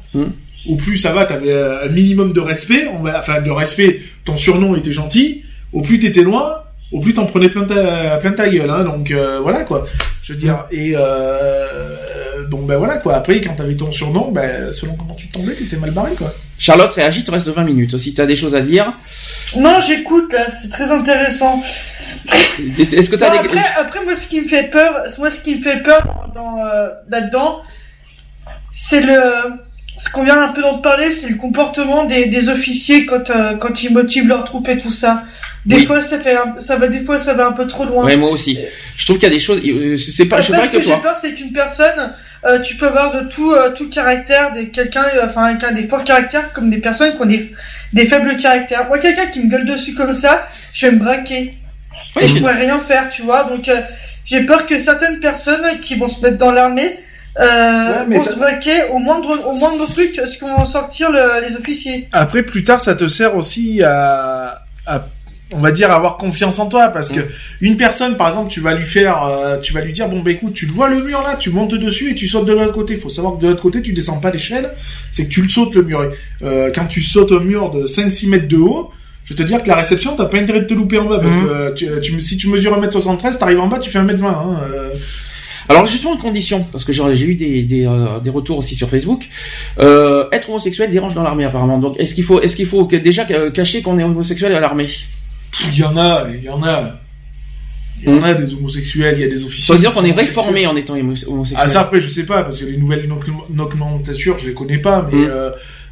Au 0.67 0.75
plus 0.75 0.97
ça 0.97 1.11
va, 1.13 1.25
t'avais 1.25 1.51
euh, 1.51 1.85
un 1.85 1.89
minimum 1.89 2.33
de 2.33 2.39
respect. 2.39 2.87
On 2.93 3.03
va, 3.03 3.19
enfin 3.19 3.41
de 3.41 3.51
respect, 3.51 4.01
ton 4.25 4.37
surnom 4.37 4.75
était 4.75 4.93
gentil. 4.93 5.43
Au 5.73 5.81
plus 5.81 5.99
t'étais 5.99 6.21
loin, 6.23 6.63
au 6.91 6.99
plus 6.99 7.13
t'en 7.13 7.25
prenais 7.25 7.49
plein 7.49 7.65
ta, 7.65 8.17
plein 8.17 8.31
ta 8.31 8.49
gueule. 8.49 8.69
Hein, 8.69 8.83
donc 8.83 9.11
euh, 9.11 9.39
voilà 9.41 9.63
quoi. 9.63 9.85
Je 10.23 10.33
veux 10.33 10.39
dire. 10.39 10.65
Et 10.71 10.93
euh, 10.95 12.45
bon 12.49 12.63
ben 12.63 12.77
voilà 12.77 12.97
quoi. 12.97 13.15
Après 13.15 13.39
quand 13.41 13.55
t'avais 13.55 13.75
ton 13.75 13.91
surnom, 13.91 14.31
ben 14.31 14.71
selon 14.71 14.95
comment 14.95 15.15
tu 15.15 15.27
tombais, 15.27 15.53
t'étais 15.55 15.77
mal 15.77 15.91
barré 15.91 16.15
quoi. 16.15 16.33
Charlotte, 16.57 16.91
réagis, 16.91 17.23
te 17.23 17.31
reste 17.31 17.47
20 17.47 17.63
minutes. 17.63 17.97
Si 17.97 18.13
tu 18.13 18.19
as 18.19 18.25
des 18.25 18.35
choses 18.35 18.53
à 18.53 18.59
dire, 18.59 18.91
Non, 19.55 19.79
j'écoute 19.79 20.31
là, 20.33 20.47
c'est 20.51 20.69
très 20.69 20.91
intéressant. 20.91 21.63
est-ce 22.77 23.09
que 23.09 23.15
tu 23.15 23.23
as 23.23 23.29
Bon, 23.29 23.41
des... 23.41 23.47
après, 23.47 23.65
après, 23.79 24.03
moi, 24.03 24.15
ce 24.17 24.27
qui 24.27 24.41
me 24.41 24.47
fait 24.47 24.63
peur, 24.63 25.03
moi, 25.19 25.31
ce 25.31 25.39
qui 25.39 25.55
me 25.55 25.61
fait 25.61 25.81
peur 25.81 26.03
dans, 26.03 26.41
dans, 26.41 26.65
euh, 26.65 26.89
là-dedans, 27.09 27.61
c'est 28.71 28.99
le, 28.99 29.21
ce 30.03 30.09
qu'on 30.11 30.23
vient 30.23 30.41
un 30.41 30.49
peu 30.53 30.61
d'en 30.61 30.77
parler, 30.79 31.11
c'est 31.11 31.27
le 31.29 31.35
comportement 31.35 32.05
des, 32.05 32.25
des 32.25 32.47
officiers 32.49 33.05
quand, 33.05 33.29
euh, 33.29 33.55
quand 33.57 33.83
ils 33.83 33.93
motivent 33.93 34.27
leurs 34.27 34.43
troupes 34.45 34.67
et 34.69 34.77
tout 34.77 34.91
ça. 34.91 35.23
Des 35.65 35.75
Oui. 35.75 35.85
fois, 35.85 36.01
ça 36.01 36.17
fait, 36.19 36.35
un- 36.37 36.55
ça 36.59 36.77
va, 36.77 36.87
des 36.87 37.03
fois, 37.03 37.19
ça 37.19 37.33
va 37.33 37.45
un 37.47 37.51
peu 37.51 37.67
trop 37.67 37.83
loin. 37.83 38.05
Ouais, 38.05 38.15
moi 38.15 38.29
aussi. 38.31 38.57
Je 38.97 39.05
trouve 39.05 39.17
qu'il 39.17 39.27
y 39.27 39.31
a 39.31 39.35
des 39.35 39.41
choses. 39.41 39.59
euh, 39.67 39.97
C'est 39.97 40.25
pas, 40.25 40.37
je 40.39 40.45
suis 40.45 40.53
Après, 40.53 40.67
pas 40.67 40.71
ce 40.71 40.77
que 40.77 40.83
que 40.83 40.89
j'ai 40.89 40.97
peur, 41.01 41.15
c'est 41.17 41.33
qu'une 41.33 41.51
personne, 41.51 42.13
euh, 42.45 42.59
tu 42.61 42.75
peux 42.77 42.87
avoir 42.87 43.11
de 43.11 43.27
tout, 43.27 43.51
euh, 43.51 43.71
tout 43.71 43.89
caractère, 43.89 44.53
des 44.53 44.69
quelqu'un, 44.69 45.03
euh, 45.15 45.25
enfin, 45.25 45.53
des 45.73 45.87
forts 45.87 46.05
caractères, 46.05 46.53
comme 46.53 46.69
des 46.69 46.77
personnes 46.77 47.13
qui 47.15 47.21
ont 47.21 47.25
des, 47.25 47.51
des 47.91 48.05
faibles 48.05 48.37
caractères. 48.37 48.87
Moi, 48.87 48.99
quelqu'un 48.99 49.27
qui 49.27 49.41
me 49.41 49.49
gueule 49.51 49.65
dessus 49.65 49.93
comme 49.95 50.13
ça, 50.13 50.47
je 50.73 50.85
vais 50.87 50.93
me 50.93 50.99
braquer. 50.99 51.55
Et 52.21 52.27
je 52.27 52.37
pourrais 52.39 52.53
rien 52.57 52.79
faire, 52.79 53.09
tu 53.09 53.21
vois. 53.23 53.43
Donc, 53.43 53.67
euh, 53.67 53.81
j'ai 54.25 54.41
peur 54.45 54.65
que 54.65 54.79
certaines 54.79 55.19
personnes 55.19 55.79
qui 55.81 55.95
vont 55.95 56.07
se 56.07 56.21
mettre 56.21 56.37
dans 56.37 56.51
l'armée, 56.53 56.99
euh, 57.39 58.05
Ouais, 58.05 58.19
ça- 58.19 58.31
se 58.33 58.37
braquer 58.37 58.83
au 58.93 58.97
moindre, 58.99 59.29
au 59.45 59.53
moindre 59.53 59.85
truc, 59.91 60.21
ce 60.27 60.37
qu'on 60.39 60.55
vont 60.57 60.65
sortir 60.65 61.11
le- 61.11 61.45
les 61.47 61.55
officiers? 61.55 62.07
Après, 62.11 62.43
plus 62.43 62.63
tard, 62.63 62.81
ça 62.81 62.95
te 62.95 63.07
sert 63.07 63.35
aussi 63.35 63.81
à, 63.83 64.63
à 64.85 65.05
on 65.51 65.57
va 65.57 65.71
dire, 65.71 65.91
avoir 65.91 66.17
confiance 66.17 66.59
en 66.59 66.67
toi, 66.69 66.89
parce 66.89 67.11
que 67.11 67.21
une 67.59 67.75
personne, 67.75 68.15
par 68.17 68.27
exemple, 68.27 68.51
tu 68.51 68.59
vas 68.59 68.75
lui 68.75 68.85
faire, 68.85 69.23
euh, 69.25 69.57
tu 69.57 69.73
vas 69.73 69.81
lui 69.81 69.91
dire, 69.93 70.07
bon, 70.07 70.19
bah 70.19 70.29
écoute, 70.29 70.53
tu 70.53 70.67
vois 70.67 70.87
le 70.89 71.01
mur 71.01 71.23
là, 71.23 71.37
tu 71.39 71.49
montes 71.49 71.73
dessus 71.73 72.11
et 72.11 72.13
tu 72.15 72.27
sautes 72.27 72.45
de 72.45 72.53
l'autre 72.53 72.71
côté. 72.71 72.95
Faut 72.97 73.09
savoir 73.09 73.35
que 73.35 73.41
de 73.41 73.47
l'autre 73.47 73.61
côté, 73.63 73.81
tu 73.81 73.91
descends 73.93 74.19
pas 74.19 74.29
l'échelle, 74.29 74.69
c'est 75.09 75.25
que 75.25 75.29
tu 75.31 75.41
le 75.41 75.49
sautes 75.49 75.73
le 75.73 75.81
mur. 75.81 76.03
Et, 76.03 76.09
euh, 76.45 76.69
quand 76.73 76.85
tu 76.85 77.01
sautes 77.01 77.31
un 77.31 77.39
mur 77.39 77.71
de 77.71 77.87
5-6 77.87 78.27
mètres 78.29 78.47
de 78.47 78.57
haut, 78.57 78.91
je 79.25 79.33
vais 79.33 79.41
te 79.43 79.47
dire 79.47 79.63
que 79.63 79.67
la 79.69 79.75
réception, 79.75 80.15
t'as 80.15 80.25
pas 80.25 80.37
intérêt 80.37 80.59
de 80.59 80.65
te 80.65 80.73
louper 80.75 80.99
en 80.99 81.05
bas, 81.05 81.17
parce 81.17 81.33
Mhm. 81.35 81.43
que 81.43 81.49
euh, 81.51 81.71
tu, 81.73 81.87
tu- 82.03 82.21
si 82.21 82.37
tu 82.37 82.47
mesures 82.47 82.75
1m73, 82.79 83.39
t'arrives 83.39 83.59
en 83.59 83.67
bas, 83.67 83.79
tu 83.79 83.89
fais 83.89 83.97
1m20. 83.97 84.27
Hein, 84.27 84.61
euh. 84.71 84.93
Alors 85.69 85.85
justement 85.87 86.13
une 86.15 86.19
condition, 86.19 86.63
parce 86.71 86.83
que 86.83 86.91
j'ai 86.93 87.25
eu 87.25 87.35
des, 87.35 87.61
des, 87.63 87.85
euh, 87.85 88.19
des 88.19 88.29
retours 88.31 88.57
aussi 88.57 88.75
sur 88.75 88.89
Facebook. 88.89 89.27
Euh, 89.79 90.25
être 90.31 90.49
homosexuel 90.49 90.89
dérange 90.91 91.13
dans 91.13 91.23
l'armée 91.23 91.45
apparemment. 91.45 91.77
Donc 91.77 91.99
est-ce 91.99 92.15
qu'il 92.15 92.23
faut, 92.23 92.41
est-ce 92.41 92.55
qu'il 92.55 92.65
faut 92.65 92.85
que- 92.85 92.95
déjà 92.95 93.27
ca- 93.27 93.51
cacher 93.51 93.81
qu'on 93.83 93.97
est 93.99 94.03
homosexuel 94.03 94.53
à 94.55 94.59
l'armée? 94.59 94.89
Il 95.71 95.77
y 95.77 95.83
en 95.83 95.95
a, 95.97 96.25
il 96.33 96.43
y 96.43 96.49
en 96.49 96.63
a. 96.63 96.99
Il 98.01 98.09
y 98.09 98.17
en 98.17 98.23
a 98.23 98.33
des 98.33 98.53
homosexuels, 98.53 99.15
il 99.17 99.21
y 99.21 99.23
a 99.25 99.27
des 99.27 99.43
officiers. 99.43 99.67
Ça 99.67 99.73
veut 99.73 99.79
dire 99.79 99.91
qu'on 99.91 100.05
est 100.05 100.11
réformé 100.13 100.65
en 100.65 100.75
étant 100.77 100.95
homo- 100.95 101.13
homosexuel. 101.27 101.59
Ah 101.61 101.67
ça 101.67 101.81
après 101.81 101.99
je 102.01 102.07
sais 102.07 102.25
pas 102.25 102.43
parce 102.43 102.59
que 102.59 102.65
les 102.65 102.77
nouvelles 102.77 103.07
nomenclatures 103.49 104.37
je 104.37 104.47
les 104.47 104.53
connais 104.53 104.77
pas 104.77 105.05
mais 105.11 105.17
Mm. 105.19 105.27
euh, 105.29 105.51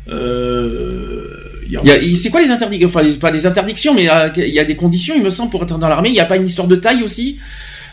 euh, 0.09 1.23
a- 1.75 2.15
c'est 2.15 2.29
quoi 2.29 2.41
les 2.41 2.49
interdictions 2.49 2.87
Enfin, 2.87 3.01
les- 3.03 3.13
pas 3.17 3.31
des 3.31 3.45
interdictions, 3.45 3.93
mais 3.93 4.09
euh, 4.09 4.29
il 4.37 4.53
y 4.53 4.59
a 4.59 4.63
des 4.65 4.75
conditions, 4.75 5.15
il 5.17 5.23
me 5.23 5.29
semble, 5.29 5.51
pour 5.51 5.63
être 5.63 5.77
dans 5.77 5.89
l'armée. 5.89 6.09
Il 6.09 6.13
n'y 6.13 6.19
a 6.21 6.25
pas 6.25 6.37
une 6.37 6.47
histoire 6.47 6.67
de 6.67 6.75
taille 6.77 7.03
aussi? 7.03 7.37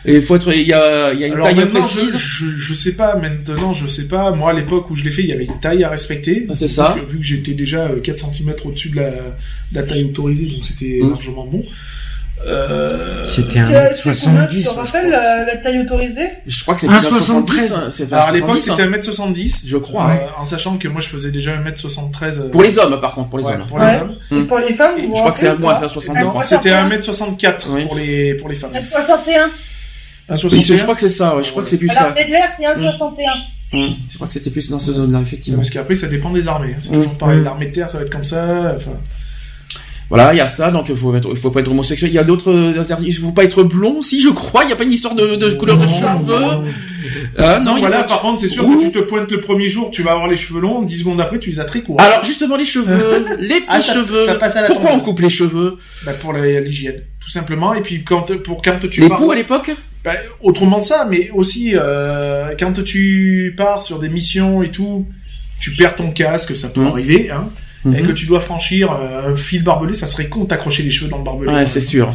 Il 0.07 0.21
faut 0.21 0.35
être, 0.35 0.53
il 0.53 0.67
y 0.67 0.73
a, 0.73 1.13
il 1.13 1.19
y 1.19 1.23
a 1.23 1.27
une 1.27 1.33
Alors 1.33 1.45
taille 1.47 1.55
maintenant, 1.55 1.81
précise. 1.81 2.11
je, 2.17 2.45
je, 2.45 2.57
je 2.57 2.73
sais 2.73 2.93
pas 2.95 3.15
maintenant 3.15 3.73
je 3.73 3.87
sais 3.87 4.07
pas 4.07 4.31
moi 4.31 4.51
à 4.51 4.53
l'époque 4.53 4.89
où 4.91 4.95
je 4.95 5.03
l'ai 5.03 5.11
fait 5.11 5.23
il 5.23 5.29
y 5.29 5.33
avait 5.33 5.45
une 5.45 5.59
taille 5.59 5.83
à 5.83 5.89
respecter 5.89 6.45
Ah, 6.49 6.53
c'est 6.55 6.67
ça. 6.67 6.95
Vu 7.07 7.17
que 7.17 7.23
j'étais 7.23 7.53
déjà 7.53 7.85
euh, 7.87 7.99
4 8.01 8.17
cm 8.17 8.53
au-dessus 8.65 8.89
de 8.89 8.97
la, 8.97 9.09
de 9.11 9.15
la 9.73 9.83
taille 9.83 10.03
autorisée 10.05 10.45
donc 10.45 10.63
c'était 10.67 10.99
Mm. 11.01 11.09
largement 11.09 11.45
bon 11.45 11.63
euh, 12.45 13.25
C'était 13.25 13.59
un 13.59 13.89
c'est 13.93 14.25
combien, 14.25 14.45
tu 14.45 14.61
70. 14.61 14.63
te 14.65 14.69
rappelles 14.69 15.09
la, 15.09 15.45
la 15.45 15.55
taille 15.57 15.79
autorisée? 15.79 16.29
Je 16.45 16.61
crois 16.61 16.75
que 16.75 16.81
c'est 16.81 16.87
Un 16.87 16.99
plus 16.99 17.07
73. 17.07 17.67
70, 17.69 17.95
c'est 17.95 18.13
alors 18.13 18.25
à 18.27 18.31
l'époque 18.31 18.59
70, 18.59 18.61
c'était 18.61 18.83
hein. 18.83 19.31
1m70 19.31 19.67
Je 19.69 19.77
crois, 19.77 20.03
euh, 20.05 20.07
ouais. 20.09 20.27
en 20.37 20.45
sachant 20.45 20.77
que 20.77 20.87
moi 20.87 20.99
je 21.01 21.07
faisais 21.07 21.31
déjà 21.31 21.55
1m73 21.57 22.39
euh, 22.41 22.49
Pour 22.49 22.61
les 22.63 22.77
hommes, 22.77 22.99
par 23.01 23.13
contre, 23.13 23.29
pour 23.29 23.39
les 23.39 23.45
ouais, 23.45 23.53
hommes. 23.53 23.65
pour 23.67 23.77
Ouais. 23.77 23.93
les 23.95 24.01
hommes 24.01 24.15
Mm. 24.31 24.37
Et 24.41 24.43
pour 24.43 24.59
les 24.59 24.73
femmes, 24.73 24.97
Et 24.97 25.05
vous 25.07 25.15
Je 25.15 25.19
crois 25.21 25.31
que 25.31 25.39
c'est 25.39 25.57
moi, 25.57 25.75
c'est 25.75 25.85
à 25.85 25.87
pas? 25.87 25.93
70. 25.93 26.19
non, 26.19 26.25
je 26.25 26.29
crois. 26.29 26.43
c'était 26.43 26.71
1m64 26.71 27.55
Oui. 27.69 27.85
pour 27.85 27.95
les 27.95 28.33
pour 28.35 28.49
les 28.49 28.55
femmes 28.55 28.71
61. 28.91 29.49
1,61. 30.29 30.49
Oui, 30.55 30.61
je 30.61 30.83
crois 30.83 30.95
que 30.95 31.01
c'est 31.01 31.09
ça, 31.09 31.35
ouais, 31.35 31.43
je 31.43 31.51
crois 31.51 31.63
que 31.63 31.69
c'est 31.69 31.77
plus 31.77 31.89
À 31.89 31.93
ça. 31.93 32.03
l'armée 32.05 32.25
de 32.25 32.31
l'air, 32.31 32.49
c'est 32.55 32.63
1,61. 32.65 33.13
Mm. 33.73 33.93
Je 34.09 34.15
crois 34.15 34.27
que 34.27 34.33
c'était 34.33 34.49
plus 34.49 34.69
dans 34.69 34.79
ce 34.79 34.93
zone-là, 34.93 35.21
effectivement. 35.21 35.59
Parce 35.59 35.69
qu'après, 35.69 35.95
ça 35.95 36.07
dépend 36.07 36.31
des 36.31 36.47
armées. 36.47 36.71
hein. 36.73 36.77
C'est 36.79 36.91
Mm. 36.91 36.95
toujours 36.97 37.17
pareil. 37.17 37.39
Mm. 37.39 37.43
L'armée 37.43 37.65
de 37.67 37.71
terre, 37.73 37.89
ça 37.89 37.97
va 37.99 38.03
être 38.05 38.11
comme 38.11 38.23
ça. 38.25 38.73
Enfin, 38.75 38.91
Voilà, 40.07 40.35
il 40.35 40.37
y 40.37 40.41
a 40.41 40.45
ça, 40.47 40.69
donc 40.69 40.85
il 40.87 40.95
faut, 40.95 41.15
être- 41.15 41.33
faut 41.33 41.49
pas 41.49 41.61
être 41.61 41.71
homosexuel. 41.71 42.11
Il 42.11 42.13
y 42.13 42.19
a 42.19 42.23
d'autres 42.23 42.51
euh, 42.51 42.79
interdictions. 42.79 43.23
Il 43.23 43.25
faut 43.25 43.31
pas 43.31 43.43
être 43.43 43.63
blond 43.63 43.97
aussi, 43.99 44.21
je 44.21 44.29
crois. 44.29 44.63
Il 44.63 44.67
n'y 44.67 44.73
a 44.73 44.75
pas 44.75 44.83
une 44.83 44.91
histoire 44.91 45.15
de, 45.15 45.35
de 45.35 45.49
couleur 45.53 45.77
de 45.79 45.87
cheveux. 45.87 46.39
non. 46.39 46.63
Ah, 47.39 47.59
non, 47.59 47.79
voilà, 47.79 47.97
pas- 48.03 48.09
par 48.09 48.21
contre, 48.21 48.39
c'est 48.39 48.47
sûr 48.47 48.67
Ouh. 48.67 48.77
que 48.77 48.83
tu 48.83 48.91
te 48.91 48.99
pointes 48.99 49.31
le 49.31 49.39
premier 49.41 49.67
jour, 49.67 49.89
tu 49.89 50.03
vas 50.03 50.11
avoir 50.11 50.27
les 50.27 50.35
cheveux 50.35 50.59
longs, 50.61 50.83
10 50.83 50.99
secondes 50.99 51.19
après, 51.21 51.39
tu 51.39 51.49
les 51.49 51.59
as 51.59 51.65
très 51.65 51.81
courts. 51.81 51.99
Alors 51.99 52.23
justement 52.23 52.55
les 52.55 52.65
cheveux, 52.65 53.25
les 53.39 53.47
petits 53.55 53.63
Ah, 53.67 53.79
ça- 53.79 53.93
cheveux. 53.93 54.19
ça 54.25 54.35
passe 54.35 54.55
à 54.55 54.61
la 54.61 54.67
Pourquoi 54.67 54.91
on 54.93 54.99
coupe 54.99 55.19
les 55.21 55.29
cheveux? 55.31 55.77
Bah, 56.05 56.13
pour 56.13 56.33
l'hygiène, 56.33 57.01
tout 57.19 57.29
simplement. 57.31 57.73
Et 57.73 57.81
puis, 57.81 58.03
quand, 58.03 58.31
pour 58.43 58.61
quand 58.61 58.77
tu 58.89 59.01
Les 59.01 59.09
pars. 59.09 59.17
poux 59.17 59.31
à 59.31 59.35
l'époque? 59.35 59.71
Bah, 60.05 60.13
autrement 60.41 60.77
de 60.77 60.83
ça, 60.83 61.07
mais 61.09 61.31
aussi, 61.31 61.71
euh, 61.73 62.53
quand 62.59 62.83
tu 62.83 63.53
pars 63.57 63.81
sur 63.81 63.97
des 63.99 64.07
missions 64.09 64.61
et 64.63 64.69
tout, 64.69 65.07
tu 65.59 65.71
perds 65.71 65.95
ton 65.95 66.11
casque, 66.11 66.55
ça 66.55 66.69
peut 66.69 66.81
Mhm. 66.81 66.87
arriver, 66.87 67.31
hein. 67.31 67.49
Et 67.85 68.01
Mhm. 68.01 68.07
que 68.07 68.11
tu 68.13 68.25
dois 68.27 68.39
franchir 68.39 68.91
euh, 68.91 69.31
un 69.31 69.35
fil 69.35 69.63
barbelé, 69.63 69.93
ça 69.93 70.07
serait 70.07 70.27
con 70.29 70.45
t'accrocher 70.45 70.83
les 70.83 70.91
cheveux 70.91 71.09
dans 71.09 71.17
le 71.17 71.23
barbelé. 71.23 71.51
Ouais, 71.51 71.59
hein. 71.61 71.65
c'est 71.65 71.81
sûr. 71.81 72.13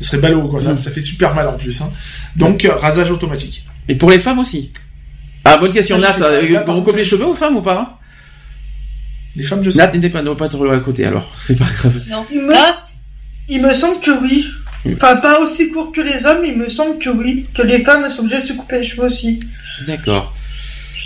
Ça 0.00 0.08
serait 0.08 0.18
ballot, 0.22 0.48
quoi. 0.48 0.60
Ça, 0.60 0.76
ça 0.78 0.90
fait 0.90 1.00
super 1.00 1.34
mal 1.34 1.46
en 1.48 1.52
plus, 1.54 1.80
hein. 1.80 1.90
Donc, 2.36 2.64
euh, 2.64 2.74
rasage 2.74 3.10
automatique. 3.10 3.64
Et 3.88 3.94
pour 3.96 4.10
les 4.10 4.18
femmes 4.20 4.38
aussi 4.38 4.70
Ah, 5.44 5.58
bonne 5.58 5.72
question, 5.72 5.98
Nat. 5.98 6.16
on 6.68 6.82
coupe 6.82 6.96
les 6.96 7.04
cheveux 7.04 7.26
aux 7.26 7.34
femmes 7.34 7.56
ou 7.56 7.62
pas 7.62 7.98
Les 9.34 9.42
femmes, 9.44 9.62
je 9.64 9.70
sais. 9.70 9.78
Nat 9.78 9.92
n'était 9.92 10.10
pas, 10.10 10.22
pas 10.34 10.46
être 10.46 10.68
à 10.72 10.78
côté 10.80 11.04
alors. 11.04 11.32
C'est 11.38 11.58
pas 11.58 11.64
grave. 11.76 12.00
Non. 12.08 12.24
Il 12.32 12.42
me, 12.42 12.54
il 13.48 13.62
me 13.62 13.74
semble 13.74 14.00
que 14.00 14.10
oui. 14.22 14.44
Enfin, 14.90 15.16
pas 15.16 15.40
aussi 15.40 15.70
court 15.70 15.92
que 15.92 16.00
les 16.00 16.26
hommes, 16.26 16.44
il 16.44 16.56
me 16.56 16.68
semble 16.68 16.98
que 16.98 17.10
oui. 17.10 17.46
Que 17.54 17.62
les 17.62 17.84
femmes 17.84 18.08
sont 18.08 18.22
obligées 18.22 18.42
de 18.42 18.46
se 18.46 18.52
couper 18.52 18.78
les 18.78 18.84
cheveux 18.84 19.06
aussi. 19.06 19.40
D'accord. 19.86 20.34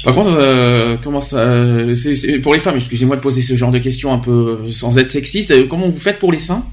Par 0.04 0.14
contre, 0.14 0.36
euh, 0.38 0.96
comment 1.02 1.20
ça 1.20 1.38
euh, 1.38 1.94
Pour 2.42 2.54
les 2.54 2.60
femmes, 2.60 2.76
excusez-moi 2.76 3.16
de 3.16 3.20
poser 3.20 3.42
ce 3.42 3.56
genre 3.56 3.72
de 3.72 3.78
questions 3.78 4.12
un 4.12 4.18
peu 4.18 4.60
euh, 4.64 4.70
sans 4.70 4.98
être 4.98 5.10
sexiste. 5.10 5.68
Comment 5.68 5.88
vous 5.88 5.98
faites 5.98 6.18
pour 6.18 6.32
les 6.32 6.38
seins? 6.38 6.64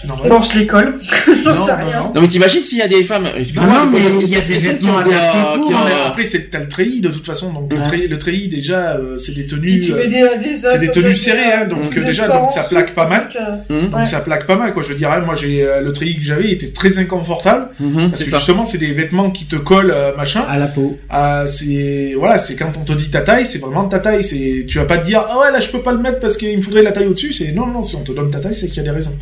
C'est 0.00 0.06
normal. 0.06 0.28
Lance 0.28 0.54
l'école. 0.54 1.00
J'en 1.44 1.50
Non, 1.54 1.66
sais 1.66 1.72
non, 1.72 1.78
rien. 1.90 2.02
non. 2.04 2.12
Non 2.14 2.20
mais 2.20 2.28
t'imagines 2.28 2.62
s'il 2.62 2.78
y 2.78 2.82
a 2.82 2.86
des 2.86 3.02
femmes. 3.02 3.26
Ah 3.26 3.66
non, 3.66 3.90
pose 3.90 4.00
mais 4.00 4.24
il 4.24 4.28
y 4.28 4.36
a 4.36 4.40
des 4.42 4.56
vêtements 4.58 5.00
Non, 5.00 5.06
mais 5.08 5.92
euh, 5.92 6.06
après, 6.06 6.24
c'est, 6.24 6.50
t'as 6.50 6.60
le 6.60 6.68
treillis 6.68 7.00
de 7.00 7.08
toute 7.08 7.26
façon. 7.26 7.52
Donc, 7.52 7.72
le 7.72 7.78
Ouais. 7.78 7.84
treillis, 7.84 8.06
le 8.06 8.16
treillis 8.18 8.48
déjà, 8.48 8.92
euh, 8.96 9.18
c'est 9.18 9.34
des 9.34 9.46
tenues. 9.46 9.82
euh, 9.90 10.56
c'est 10.62 10.78
des 10.78 10.90
tenues 10.92 11.16
serrées, 11.16 11.52
hein, 11.52 11.66
donc 11.66 11.98
déjà, 11.98 12.28
donc 12.28 12.50
ça 12.50 12.62
plaque 12.62 12.94
pas 12.94 13.08
mal. 13.08 13.28
Hum, 13.70 13.88
Donc 13.90 13.96
Ouais. 13.96 14.06
ça 14.06 14.20
plaque 14.20 14.46
pas 14.46 14.56
mal, 14.56 14.72
quoi. 14.72 14.84
Je 14.84 14.90
veux 14.90 14.94
dire, 14.94 15.10
hein, 15.10 15.20
moi, 15.22 15.34
j'ai 15.34 15.62
euh, 15.64 15.80
le 15.80 15.92
treillis 15.92 16.16
que 16.16 16.22
j'avais 16.24 16.52
était 16.52 16.68
très 16.68 16.98
inconfortable 16.98 17.70
mhm, 17.80 18.10
parce 18.10 18.22
que 18.22 18.30
ça. 18.30 18.36
justement, 18.38 18.64
c'est 18.64 18.78
des 18.78 18.92
vêtements 18.92 19.30
qui 19.32 19.46
te 19.46 19.56
collent, 19.56 19.90
euh, 19.92 20.14
machin. 20.16 20.44
À 20.48 20.58
la 20.58 20.68
peau. 20.68 20.96
Ah, 21.10 21.44
c'est 21.48 22.14
voilà, 22.16 22.38
c'est 22.38 22.54
quand 22.54 22.70
on 22.80 22.84
te 22.84 22.92
dit 22.92 23.10
ta 23.10 23.22
taille, 23.22 23.46
c'est 23.46 23.58
vraiment 23.58 23.84
ta 23.88 23.98
taille. 23.98 24.22
C'est 24.22 24.64
tu 24.68 24.78
vas 24.78 24.84
pas 24.84 24.98
te 24.98 25.06
dire 25.06 25.24
ah 25.28 25.38
ouais 25.40 25.50
là 25.52 25.58
je 25.58 25.68
peux 25.70 25.80
pas 25.80 25.92
le 25.92 25.98
mettre 25.98 26.20
parce 26.20 26.36
qu'il 26.36 26.56
me 26.56 26.62
faudrait 26.62 26.82
la 26.84 26.92
taille 26.92 27.06
au-dessus. 27.06 27.32
C'est 27.32 27.50
non 27.52 27.66
non, 27.66 27.82
si 27.82 27.96
on 27.96 28.02
te 28.04 28.12
donne 28.12 28.30
ta 28.30 28.38
taille, 28.38 28.54
c'est 28.54 28.68
qu'il 28.68 28.76
y 28.76 28.80
a 28.80 28.84
des 28.84 28.90
raisons. 28.90 29.16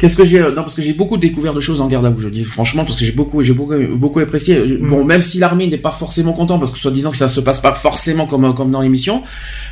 Qu'est-ce 0.00 0.16
que 0.16 0.24
j'ai 0.24 0.38
euh, 0.40 0.48
Non, 0.50 0.62
parce 0.62 0.74
que 0.74 0.82
j'ai 0.82 0.94
beaucoup 0.94 1.18
découvert 1.18 1.52
de 1.54 1.60
choses 1.60 1.80
en 1.80 1.86
garde 1.86 2.06
à 2.06 2.10
vous. 2.10 2.20
Je 2.20 2.28
dis 2.30 2.42
franchement 2.44 2.84
parce 2.84 2.98
que 2.98 3.04
j'ai 3.04 3.12
beaucoup, 3.12 3.42
j'ai 3.42 3.52
beaucoup, 3.52 3.74
beaucoup 3.96 4.18
apprécié. 4.20 4.66
Je- 4.66 4.74
Mm. 4.74 4.88
Bon, 4.88 5.04
même 5.04 5.20
si 5.22 5.38
l'armée 5.38 5.66
n'est 5.66 5.76
pas 5.78 5.92
forcément 5.92 6.32
content 6.32 6.58
parce 6.58 6.70
que 6.70 6.78
soi-disant 6.78 7.10
que 7.10 7.16
ça 7.18 7.28
se 7.28 7.38
passe 7.40 7.60
pas 7.60 7.74
forcément 7.74 8.26
comme 8.26 8.54
comme 8.54 8.70
dans 8.70 8.80
l'émission. 8.80 9.22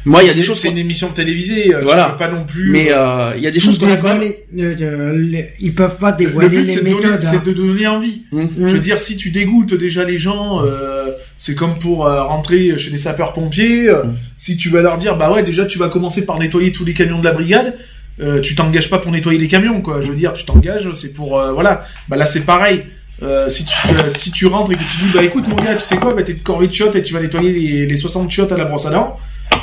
Moi, 0.04 0.22
il 0.22 0.26
y 0.26 0.30
a 0.30 0.34
des 0.34 0.42
choses. 0.42 0.58
C'est 0.58 0.68
une 0.68 0.78
émission 0.78 1.08
télévisée. 1.08 1.74
euh, 1.74 1.80
Voilà. 1.82 2.04
Tu 2.04 2.10
peux 2.12 2.18
pas 2.18 2.30
non 2.30 2.44
plus. 2.44 2.70
Mais 2.70 2.92
euh, 2.92 2.96
euh, 2.98 3.32
il 3.36 3.42
y 3.42 3.46
a 3.46 3.50
des 3.50 3.58
choses 3.60 3.78
qu'on 3.78 3.90
a 3.90 3.96
quand 3.96 4.18
même. 4.18 4.32
euh, 4.58 4.74
euh, 4.80 5.42
ils 5.60 5.74
peuvent 5.74 5.96
pas 5.96 6.10
le 6.12 6.18
dévoiler 6.18 6.48
but 6.50 6.62
les 6.64 6.72
c'est 6.74 6.80
de, 6.80 6.84
donner, 6.90 6.96
méthodes. 6.96 7.20
c'est 7.20 7.36
hein. 7.36 7.42
de 7.44 7.52
donner 7.52 7.86
envie. 7.86 8.22
Hum. 8.32 8.48
Je 8.58 8.64
veux 8.66 8.78
dire, 8.80 8.98
si 8.98 9.16
tu 9.16 9.30
dégoûtes 9.30 9.72
déjà 9.74 10.04
les 10.04 10.18
gens, 10.18 10.62
euh, 10.64 11.06
c'est 11.38 11.54
comme 11.54 11.78
pour 11.78 12.06
euh, 12.06 12.22
rentrer 12.22 12.76
chez 12.76 12.90
les 12.90 12.98
sapeurs-pompiers. 12.98 13.88
euh, 13.88 14.04
Mm. 14.04 14.14
Si 14.36 14.56
tu 14.56 14.68
vas 14.68 14.82
leur 14.82 14.98
dire, 14.98 15.16
bah 15.16 15.32
ouais, 15.32 15.42
déjà 15.42 15.64
tu 15.64 15.78
vas 15.78 15.88
commencer 15.88 16.24
par 16.24 16.38
nettoyer 16.38 16.70
tous 16.70 16.84
les 16.84 16.94
camions 16.94 17.18
de 17.18 17.24
la 17.24 17.32
brigade, 17.32 17.74
euh, 18.20 18.40
tu 18.40 18.54
t'engages 18.54 18.90
pas 18.90 18.98
pour 18.98 19.10
nettoyer 19.12 19.38
les 19.38 19.48
camions, 19.48 19.80
quoi. 19.80 20.00
Je 20.00 20.08
veux 20.08 20.16
dire, 20.16 20.32
tu 20.34 20.44
t'engages, 20.44 20.88
c'est 20.94 21.12
pour, 21.12 21.38
euh, 21.38 21.52
voilà. 21.52 21.84
Bah 22.08 22.16
là, 22.16 22.26
c'est 22.26 22.40
pareil. 22.42 22.82
Euh, 23.20 23.48
si 23.48 23.64
tu 23.64 23.72
euh, 23.88 24.08
si 24.08 24.30
tu 24.30 24.46
rentres 24.46 24.70
et 24.70 24.74
que 24.76 24.80
tu 24.80 24.96
dis, 25.06 25.10
bah 25.12 25.24
écoute 25.24 25.48
mon 25.48 25.56
gars, 25.56 25.74
tu 25.74 25.82
sais 25.82 25.96
quoi, 25.96 26.14
bah 26.14 26.22
t'es 26.22 26.34
de 26.34 26.40
corvée 26.40 26.68
de 26.68 26.72
chiottes 26.72 26.94
et 26.94 27.02
tu 27.02 27.12
vas 27.14 27.20
nettoyer 27.20 27.52
les, 27.52 27.86
les 27.86 27.96
60 27.96 28.30
chiottes 28.30 28.52
à 28.52 28.56
la 28.56 28.64
brosse 28.64 28.86
à 28.86 28.90
dents, 28.90 29.16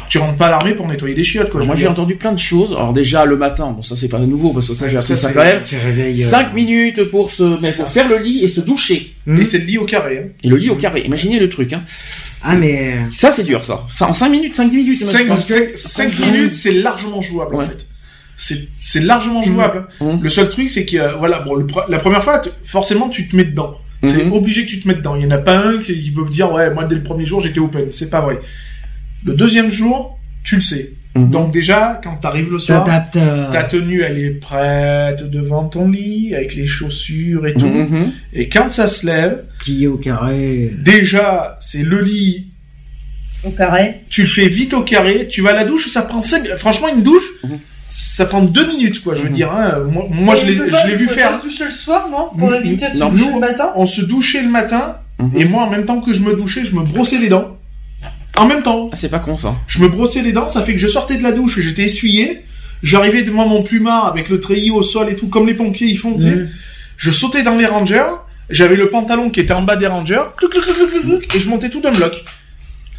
tu 0.09 0.17
rentres 0.17 0.35
pas 0.35 0.47
à 0.47 0.49
l'armée 0.49 0.73
pour 0.73 0.85
nettoyer 0.89 1.15
les 1.15 1.23
chiottes, 1.23 1.49
quoi. 1.51 1.61
Alors, 1.61 1.67
moi, 1.67 1.75
j'ai 1.77 1.87
entendu 1.87 2.15
plein 2.15 2.33
de 2.33 2.37
choses. 2.39 2.71
Alors 2.73 2.91
déjà 2.91 3.23
le 3.23 3.37
matin, 3.37 3.71
bon 3.71 3.81
ça 3.81 3.95
c'est 3.95 4.09
pas 4.09 4.19
nouveau 4.19 4.51
parce 4.51 4.67
que 4.67 4.73
ça 4.75 4.89
j'ai 4.89 4.97
appris 4.97 5.07
ça, 5.07 5.15
ça, 5.15 5.31
quand 5.31 5.41
même. 5.45 5.63
Tu 5.63 5.77
réveilles. 5.77 6.25
euh, 6.25 6.29
5 6.29 6.53
minutes 6.53 7.05
pour 7.05 7.31
se, 7.31 7.43
mais 7.61 7.71
pour 7.71 7.87
faire 7.87 8.09
le 8.09 8.17
lit 8.17 8.43
et 8.43 8.49
se 8.49 8.59
doucher. 8.59 9.13
hmm. 9.25 9.39
Et 9.39 9.45
c'est 9.45 9.59
le 9.59 9.63
lit 9.65 9.77
au 9.77 9.85
carré. 9.85 10.17
Hein. 10.25 10.27
Et 10.43 10.49
le 10.49 10.57
lit 10.57 10.69
au 10.69 10.75
carré. 10.75 11.03
Imaginez 11.05 11.39
le 11.39 11.47
truc. 11.47 11.71
Hein. 11.71 11.83
Ah 12.43 12.57
mais 12.57 12.95
Ça 13.13 13.31
c'est 13.31 13.43
dur 13.43 13.63
ça. 13.63 13.85
Ça 13.87 14.09
en 14.09 14.13
5 14.13 14.27
minutes, 14.27 14.53
5 14.53 14.69
minutes. 14.73 14.95
5, 14.97 15.27
parce 15.27 15.45
que- 15.45 15.77
5 15.77 16.09
quand 16.09 16.25
je- 16.25 16.29
minutes, 16.29 16.53
c'est 16.53 16.73
largement 16.73 17.21
jouable 17.21 17.55
Ouais. 17.55 17.63
en 17.63 17.67
fait. 17.69 17.87
C'est 18.37 18.67
c'est 18.79 19.01
largement 19.01 19.41
jouable. 19.43 19.87
Mhm. 20.01 20.19
Le 20.21 20.29
seul 20.29 20.49
truc, 20.49 20.69
c'est 20.69 20.85
que 20.85 21.17
voilà, 21.17 21.39
bon, 21.39 21.55
le 21.55 21.65
la 21.89 21.99
première 21.99 22.23
fois, 22.23 22.39
tu- 22.39 22.49
forcément, 22.63 23.09
tu 23.09 23.27
te 23.27 23.35
mets 23.35 23.45
dedans. 23.45 23.75
C'est 24.03 24.25
Mhm. 24.25 24.33
obligé 24.33 24.65
que 24.65 24.69
tu 24.69 24.79
te 24.79 24.87
mettes 24.87 24.97
dedans. 24.97 25.15
Il 25.15 25.23
y 25.23 25.25
en 25.25 25.31
a 25.31 25.37
pas 25.37 25.57
un 25.57 25.77
qui, 25.77 25.99
qui 25.99 26.11
peut 26.11 26.23
me 26.25 26.29
dire 26.29 26.51
ouais, 26.51 26.69
moi 26.73 26.83
dès 26.85 26.95
le 26.95 27.01
premier 27.03 27.25
jour 27.25 27.39
j'étais 27.39 27.59
open. 27.59 27.85
C'est 27.91 28.09
pas 28.09 28.21
vrai. 28.21 28.39
Le 29.25 29.33
deuxième 29.33 29.71
jour, 29.71 30.19
tu 30.43 30.55
le 30.55 30.61
sais. 30.61 30.91
Donc 31.15 31.53
déjà, 31.53 32.01
quand 32.03 32.17
t'arrives 32.17 32.51
le 32.51 32.59
soir, 32.59 32.85
euh, 33.15 33.49
ta 33.49 33.63
tenue 33.63 34.01
elle 34.01 34.17
est 34.19 34.31
prête 34.31 35.23
devant 35.31 35.63
ton 35.69 35.89
lit 35.89 36.35
avec 36.35 36.55
les 36.55 36.65
chaussures 36.67 37.47
et 37.47 37.53
tout. 37.53 37.71
Et 38.33 38.49
quand 38.49 38.69
ça 38.69 38.89
se 38.89 39.05
lève, 39.05 39.45
plié 39.59 39.87
au 39.87 39.95
carré. 39.97 40.71
déjà 40.77 41.57
c'est 41.61 41.83
le 41.83 42.01
lit 42.01 42.47
Au 43.45 43.49
carré. 43.51 44.01
tu 44.09 44.23
le 44.23 44.27
fais 44.27 44.49
vite 44.49 44.73
au 44.73 44.81
carré, 44.81 45.25
tu 45.27 45.41
vas 45.41 45.51
à 45.51 45.53
la 45.53 45.63
douche, 45.63 45.87
ça 45.87 46.01
prend 46.01 46.19
5 46.19 46.47
Franchement, 46.57 46.89
une 46.93 47.01
douche. 47.01 47.23
Ça 47.89 48.25
prend 48.25 48.41
deux 48.41 48.67
minutes, 48.67 49.03
quoi. 49.03 49.13
Je 49.15 49.21
veux 49.21 49.29
Mhm. 49.29 49.35
dire, 49.35 49.51
hein. 49.51 49.79
moi, 50.09 50.35
je 50.35 50.45
l'ai, 50.45 50.53
vu 50.95 51.07
faire. 51.07 51.31
pas 51.31 51.37
se 51.39 51.43
doucher 51.43 51.65
le 51.65 51.71
soir, 51.71 52.07
non 52.09 52.29
Pour 52.37 52.53
éviter 52.53 52.89
de 52.89 52.93
se 52.93 52.99
doucher 52.99 53.25
nous, 53.25 53.33
le 53.35 53.39
matin 53.39 53.71
On 53.75 53.85
se 53.85 54.01
douchait 54.01 54.41
le 54.41 54.49
matin, 54.49 54.97
Mhm. 55.19 55.31
et 55.35 55.45
moi, 55.45 55.63
en 55.63 55.69
même 55.69 55.85
temps 55.85 56.01
que 56.01 56.11
je 56.13 56.21
me 56.21 56.33
douchais, 56.33 56.63
je 56.65 56.75
me 56.75 56.81
brossais 56.83 57.17
les 57.19 57.29
dents. 57.29 57.57
En 58.37 58.47
même 58.47 58.63
temps. 58.63 58.89
Ah, 58.91 58.95
c'est 58.97 59.07
pas 59.09 59.19
con 59.19 59.37
ça. 59.37 59.55
Je 59.67 59.79
me 59.79 59.87
brossais 59.87 60.21
les 60.21 60.33
dents, 60.33 60.47
ça 60.49 60.61
fait 60.61 60.73
que 60.73 60.79
je 60.79 60.87
sortais 60.87 61.15
de 61.15 61.23
la 61.23 61.31
douche, 61.31 61.59
j'étais 61.61 61.83
essuyé, 61.83 62.41
j'arrivais 62.83 63.23
devant 63.23 63.47
mon 63.47 63.63
plumard 63.63 64.07
avec 64.07 64.27
le 64.29 64.41
treillis 64.41 64.71
au 64.71 64.83
sol 64.83 65.09
et 65.09 65.15
tout, 65.15 65.27
comme 65.27 65.47
les 65.47 65.53
pompiers 65.53 65.87
ils 65.87 65.97
font, 65.97 66.13
tu 66.15 66.21
sais. 66.21 66.35
Mhm. 66.35 66.49
Je 66.97 67.11
sautais 67.11 67.43
dans 67.43 67.55
les 67.55 67.65
rangers, 67.65 68.03
j'avais 68.49 68.75
le 68.75 68.89
pantalon 68.89 69.29
qui 69.29 69.39
était 69.39 69.53
en 69.53 69.61
bas 69.61 69.77
des 69.77 69.87
rangers, 69.87 70.21
et 71.33 71.39
je 71.39 71.49
montais 71.49 71.69
tout 71.69 71.79
d'un 71.79 71.91
bloc. 71.91 72.25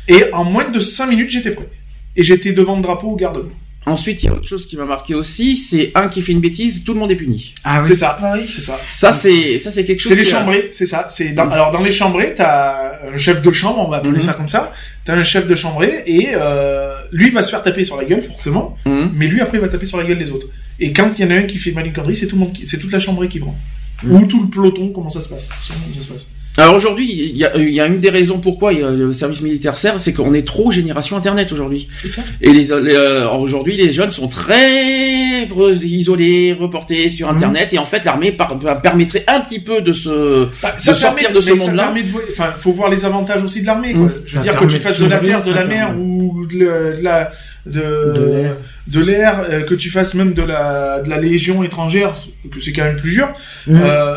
Et 0.09 0.25
en 0.33 0.45
moins 0.45 0.69
de 0.71 0.79
5 0.81 1.07
minutes, 1.09 1.31
j'étais 1.31 1.51
prêt. 1.51 1.69
Et 2.17 2.23
j'étais 2.25 2.53
devant 2.53 2.77
le 2.77 2.83
drapeau 2.83 3.09
au 3.09 3.17
garde 3.17 3.45
Ensuite, 3.87 4.23
il 4.23 4.27
y 4.27 4.29
a 4.29 4.33
autre 4.33 4.49
chose 4.49 4.67
qui 4.67 4.77
m'a 4.77 4.85
marqué 4.85 5.15
aussi, 5.15 5.57
c'est 5.57 5.93
un 5.95 6.09
qui 6.09 6.21
fait 6.21 6.33
une 6.33 6.41
bêtise, 6.41 6.83
tout 6.85 6.93
le 6.93 6.99
monde 7.01 7.11
est 7.13 7.17
puni. 7.17 7.55
Ah 7.63 7.81
C'est 7.85 7.91
oui. 7.91 7.97
ça. 7.97 8.19
Ah 8.21 8.33
oui. 8.37 8.47
C'est 8.51 8.61
ça. 8.61 8.79
Ça, 8.91 9.13
c'est, 9.13 9.59
ça, 9.61 9.71
c'est 9.71 9.85
quelque 9.85 10.01
chose. 10.01 10.11
C'est 10.13 10.19
les 10.19 10.25
chambrés, 10.25 10.69
c'est 10.73 10.87
ça. 10.87 11.07
C'est 11.09 11.31
dans- 11.31 11.49
alors 11.51 11.71
dans 11.71 11.81
les 11.83 11.93
chambrés, 11.93 12.35
t'as 12.35 12.99
un 13.13 13.17
chef 13.17 13.41
de 13.43 13.53
chambre, 13.53 13.79
on 13.87 13.89
va 13.89 13.99
appeler 13.99 14.15
Mhm. 14.15 14.21
ça 14.21 14.33
comme 14.33 14.49
ça. 14.49 14.73
T'as 15.05 15.15
un 15.15 15.23
chef 15.23 15.47
de 15.47 15.55
chambré 15.55 16.03
et 16.07 16.31
euh, 16.35 16.97
lui 17.13 17.31
va 17.31 17.43
se 17.43 17.51
faire 17.51 17.63
taper 17.63 17.85
sur 17.85 17.97
la 17.97 18.05
gueule 18.05 18.23
forcément, 18.23 18.77
Mhm. 18.85 19.11
mais 19.15 19.29
lui 19.29 19.41
après 19.41 19.59
il 19.59 19.61
va 19.61 19.69
taper 19.69 19.87
sur 19.87 19.99
la 19.99 20.05
gueule 20.05 20.19
des 20.19 20.31
autres. 20.33 20.49
Et 20.81 20.93
quand 20.93 21.11
il 21.19 21.25
y 21.25 21.29
en 21.29 21.31
a 21.31 21.35
un 21.39 21.43
qui 21.43 21.59
fait 21.59 21.71
une 21.71 21.93
connerie, 21.93 22.17
c'est 22.17 22.27
tout 22.27 22.35
le 22.37 22.41
monde, 22.41 22.53
qui- 22.53 22.67
c'est 22.67 22.79
toute 22.79 22.91
la 22.93 22.99
chambrée 23.01 23.29
qui 23.29 23.39
prend. 23.39 23.57
Mhm. 24.03 24.13
Ou 24.13 24.27
tout 24.27 24.43
le 24.43 24.49
peloton, 24.49 24.89
comment 24.91 25.11
ça 25.11 25.21
se 25.21 25.29
passe? 25.29 25.49
Comment 25.69 25.95
ça 25.95 26.03
se 26.03 26.09
passe? 26.09 26.27
Alors 26.59 26.75
aujourd'hui, 26.75 27.07
il 27.13 27.37
y 27.37 27.45
a, 27.45 27.55
il 27.57 27.71
y 27.71 27.81
a 27.81 27.87
une 27.87 28.01
des 28.01 28.09
raisons 28.11 28.39
pourquoi 28.39 28.73
il 28.73 28.81
y 28.81 28.83
a 28.83 28.91
le 28.91 29.13
service 29.13 29.43
militaire 29.43 29.77
sert, 29.77 30.01
c'est 30.01 30.13
qu'on 30.15 30.33
est 30.33 30.47
trop 30.47 30.71
génération 30.71 31.17
Internet 31.17 31.53
aujourd'hui. 31.53 31.87
C'est 32.01 32.09
ça. 32.09 32.23
Et 32.41 32.51
les, 32.53 32.65
les, 32.65 32.95
euh, 32.95 33.29
aujourd'hui, 33.31 33.77
les 33.77 33.93
jeunes 33.93 34.11
sont 34.13 34.29
très 34.29 35.47
isolés, 35.83 36.57
reportés 36.59 37.11
sur 37.11 37.29
Mhm. 37.29 37.37
Internet, 37.37 37.73
et 37.75 37.79
en 37.79 37.85
fait, 37.85 38.05
l'armée 38.05 38.37
permettrait 38.83 39.25
un 39.29 39.41
petit 39.41 39.61
peu 39.61 39.81
de 39.83 39.93
se, 39.93 40.47
Bah, 40.63 40.75
de 40.77 40.81
sortir 40.95 41.31
de 41.33 41.41
ce 41.41 41.53
monde-là. 41.53 41.85
permet 41.85 42.03
de 42.03 42.09
vo- 42.09 42.21
Enfin, 42.31 42.55
faut 42.57 42.73
voir 42.73 42.89
les 42.91 43.05
avantages 43.05 43.43
aussi 43.45 43.61
de 43.61 43.67
l'armée. 43.67 43.93
quoi. 43.93 44.03
Mhm. 44.05 44.13
Je 44.27 44.33
Ça 44.33 44.39
veux 44.39 44.43
dire 44.45 44.57
que 44.57 44.65
tu 44.67 44.77
fasses 44.79 45.01
de 45.01 45.07
la 45.09 45.19
terre, 45.19 45.45
de 45.45 45.53
la 45.53 45.65
mer 45.65 45.87
permet. 45.89 46.01
ou 46.03 46.47
de, 46.47 46.59
le- 46.59 46.97
de 46.99 47.03
la 47.03 47.31
de 47.67 47.73
De 48.15 48.25
l'air. 48.33 48.53
de 48.87 49.05
l'air, 49.05 49.45
euh, 49.51 49.61
que 49.63 49.75
tu 49.75 49.91
fasses 49.91 50.15
même 50.15 50.35
de 50.35 50.43
la 50.43 51.01
de 51.03 51.11
la 51.11 51.19
légion 51.21 51.65
étrangère, 51.65 52.15
que 52.53 52.61
c'est 52.61 52.73
quand 52.73 52.85
même 52.85 52.95
plus 52.97 53.11
dur. 53.13 53.29
Euh, 53.69 54.17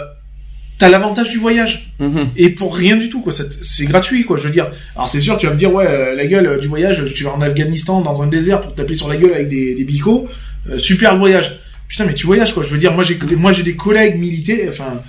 T'as 0.79 0.89
l'avantage 0.89 1.29
du 1.29 1.37
voyage 1.37 1.91
Mhm. 1.99 2.29
et 2.37 2.49
pour 2.49 2.75
rien 2.75 2.95
du 2.95 3.09
tout 3.09 3.21
quoi. 3.21 3.31
C'est 3.61 3.85
gratuit 3.85 4.23
quoi. 4.23 4.37
Je 4.37 4.43
veux 4.47 4.53
dire. 4.53 4.71
Alors 4.95 5.09
c'est 5.09 5.19
sûr, 5.19 5.37
tu 5.37 5.45
vas 5.45 5.53
me 5.53 5.57
dire 5.57 5.71
ouais, 5.73 5.85
euh, 5.87 6.15
la 6.15 6.25
gueule 6.25 6.47
euh, 6.47 6.57
du 6.57 6.67
voyage. 6.69 7.03
Tu 7.13 7.23
vas 7.25 7.31
en 7.33 7.41
Afghanistan 7.41 8.01
dans 8.01 8.21
un 8.23 8.27
désert 8.27 8.61
pour 8.61 8.71
te 8.73 8.77
taper 8.77 8.95
sur 8.95 9.07
la 9.09 9.17
gueule 9.17 9.33
avec 9.33 9.49
des, 9.49 9.75
des 9.75 9.83
bicots. 9.83 10.27
euh, 10.71 10.77
super 10.79 11.13
le 11.13 11.19
voyage. 11.19 11.59
Putain 11.89 12.05
mais 12.05 12.13
tu 12.13 12.25
voyages 12.25 12.53
quoi. 12.53 12.63
Je 12.63 12.69
veux 12.69 12.77
dire 12.77 12.93
moi 12.93 13.03
j'ai 13.03 13.17
moi 13.35 13.51
j'ai 13.51 13.63
des 13.63 13.75
collègues 13.75 14.17
militaires, 14.17 14.67
enfin 14.69 15.01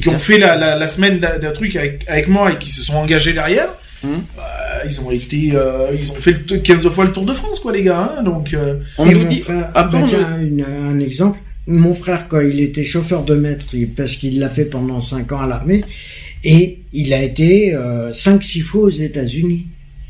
qui 0.00 0.08
ont 0.08 0.18
fait 0.18 0.38
la, 0.38 0.56
la, 0.56 0.76
la 0.78 0.86
semaine 0.86 1.18
d'un 1.18 1.50
truc 1.50 1.76
avec, 1.76 2.04
avec 2.08 2.28
moi 2.28 2.50
et 2.52 2.56
qui 2.56 2.70
se 2.70 2.82
sont 2.82 2.94
engagés 2.96 3.34
derrière. 3.34 3.68
Mhm. 4.02 4.22
Bah, 4.36 4.42
ils 4.88 5.00
ont 5.02 5.10
été, 5.10 5.36
ils 5.36 6.10
ont 6.12 6.14
fait 6.14 6.32
le 6.32 6.42
t- 6.44 6.60
15 6.60 6.88
fois 6.88 7.04
le 7.04 7.12
Tour 7.12 7.26
de 7.26 7.32
France 7.34 7.58
quoi 7.60 7.72
les 7.72 7.82
gars. 7.82 8.14
hein, 8.18 8.22
donc 8.22 8.56
On 8.98 9.04
nous 9.06 9.24
dit, 9.24 9.40
frère, 9.40 9.70
après, 9.74 9.98
bah 9.98 10.04
on 10.04 10.06
tiens, 10.06 10.38
une- 10.40 10.64
un 10.64 10.98
exemple. 11.00 11.38
Mon 11.66 11.94
frère, 11.94 12.28
quand 12.28 12.40
il 12.40 12.60
était 12.60 12.84
chauffeur 12.84 13.24
de 13.24 13.34
maître, 13.34 13.66
parce 13.96 14.16
qu'il 14.16 14.38
l'a 14.38 14.48
fait 14.48 14.66
pendant 14.66 15.00
5 15.00 15.32
ans 15.32 15.40
à 15.40 15.46
l'armée, 15.46 15.84
et 16.44 16.78
il 16.92 17.14
a 17.14 17.22
été 17.22 17.74
5-6 17.74 18.60
fois 18.62 18.82
aux 18.82 18.90
États-Unis. 18.90 19.66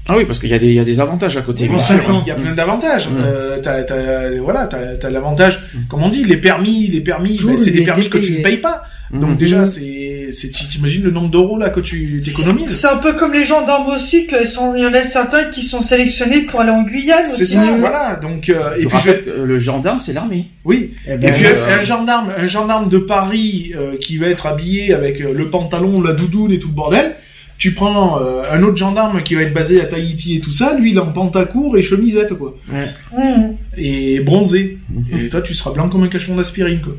ah 0.08 0.16
oui, 0.16 0.24
parce 0.24 0.38
qu'il 0.40 0.50
y 0.50 0.54
a 0.54 0.58
des, 0.58 0.66
il 0.66 0.74
y 0.74 0.80
a 0.80 0.84
des 0.84 0.98
avantages 0.98 1.36
à 1.36 1.42
côté. 1.42 1.66
Il 1.66 2.26
y 2.26 2.30
a 2.30 2.34
plein 2.34 2.54
d'avantages. 2.54 3.08
Mhm. 3.08 3.16
Euh, 3.24 3.58
t'as, 3.62 4.30
voilà, 4.40 4.66
t'as, 4.66 4.96
t'as 4.96 5.10
l'avantage, 5.10 5.62
comme 5.88 6.02
on 6.02 6.08
dit, 6.08 6.24
les 6.24 6.38
permis, 6.38 6.88
les 6.88 7.00
permis, 7.00 7.38
bah, 7.42 7.52
c'est 7.56 7.70
des 7.70 7.84
permis 7.84 8.08
que 8.10 8.18
tu 8.18 8.32
ne 8.38 8.42
payes 8.42 8.58
pas. 8.58 8.82
Mhm. 9.10 9.20
Donc 9.20 9.36
déjà, 9.36 9.66
c'est, 9.66 10.30
t'imagines 10.70 11.02
le 11.04 11.10
nombre 11.10 11.28
d'euros 11.28 11.58
là 11.58 11.68
que 11.70 11.80
tu 11.80 12.20
t'économises. 12.24 12.70
C'est 12.80 12.86
un 12.88 12.96
peu 12.96 13.12
comme 13.12 13.32
les 13.32 13.44
gendarmes 13.44 13.86
aussi, 13.88 14.26
que 14.26 14.44
sont, 14.46 14.74
il 14.74 14.82
y 14.82 14.86
en 14.86 14.94
a 14.94 15.02
certains 15.02 15.44
qui 15.50 15.62
sont 15.62 15.82
sélectionnés 15.82 16.42
pour 16.46 16.60
aller 16.62 16.70
en 16.70 16.82
Guyane 16.82 17.22
C'est 17.22 17.46
ça, 17.46 17.64
voilà. 17.78 18.16
Donc 18.16 18.48
euh, 18.48 18.74
et 18.76 18.86
puis 18.86 18.88
je- 18.90 18.94
rappelle 19.10 19.24
que 19.24 19.30
le 19.30 19.58
gendarme, 19.58 19.98
c'est 19.98 20.12
l'armée. 20.14 20.46
oui. 20.64 20.92
Eh 21.06 21.12
Et 21.12 21.16
ben, 21.18 21.32
puis 21.32 21.44
euh, 21.46 21.78
un 21.80 21.84
gendarme, 21.84 22.32
un 22.36 22.46
gendarme 22.46 22.88
de 22.88 22.98
Paris 22.98 23.72
euh, 23.76 23.96
qui 23.98 24.16
va 24.16 24.28
être 24.28 24.46
habillé 24.46 24.94
avec 24.94 25.20
le 25.20 25.48
pantalon, 25.50 26.00
la 26.02 26.12
doudoune 26.14 26.52
et 26.52 26.58
tout 26.58 26.68
le 26.68 26.74
bordel. 26.74 27.14
Tu 27.56 27.70
prends 27.72 28.20
euh, 28.20 28.42
un 28.50 28.62
autre 28.64 28.76
gendarme 28.76 29.22
qui 29.22 29.36
va 29.36 29.42
être 29.42 29.54
basé 29.54 29.80
à 29.80 29.86
Tahiti 29.86 30.34
et 30.36 30.40
tout 30.40 30.50
ça, 30.50 30.74
lui 30.76 30.90
il 30.90 30.96
est 30.96 31.00
en 31.00 31.12
pantacourt 31.12 31.78
et 31.78 31.82
chemisette 31.82 32.34
quoi, 32.34 32.56
ouais. 32.72 32.88
Mmh. 33.16 33.52
et 33.78 34.18
bronzé. 34.20 34.78
Mhm. 34.90 35.04
Et 35.26 35.28
toi 35.28 35.40
tu 35.40 35.54
seras 35.54 35.72
blanc 35.72 35.88
comme 35.88 36.02
un 36.02 36.08
cachon 36.08 36.34
d'aspirine 36.34 36.80
quoi. 36.80 36.94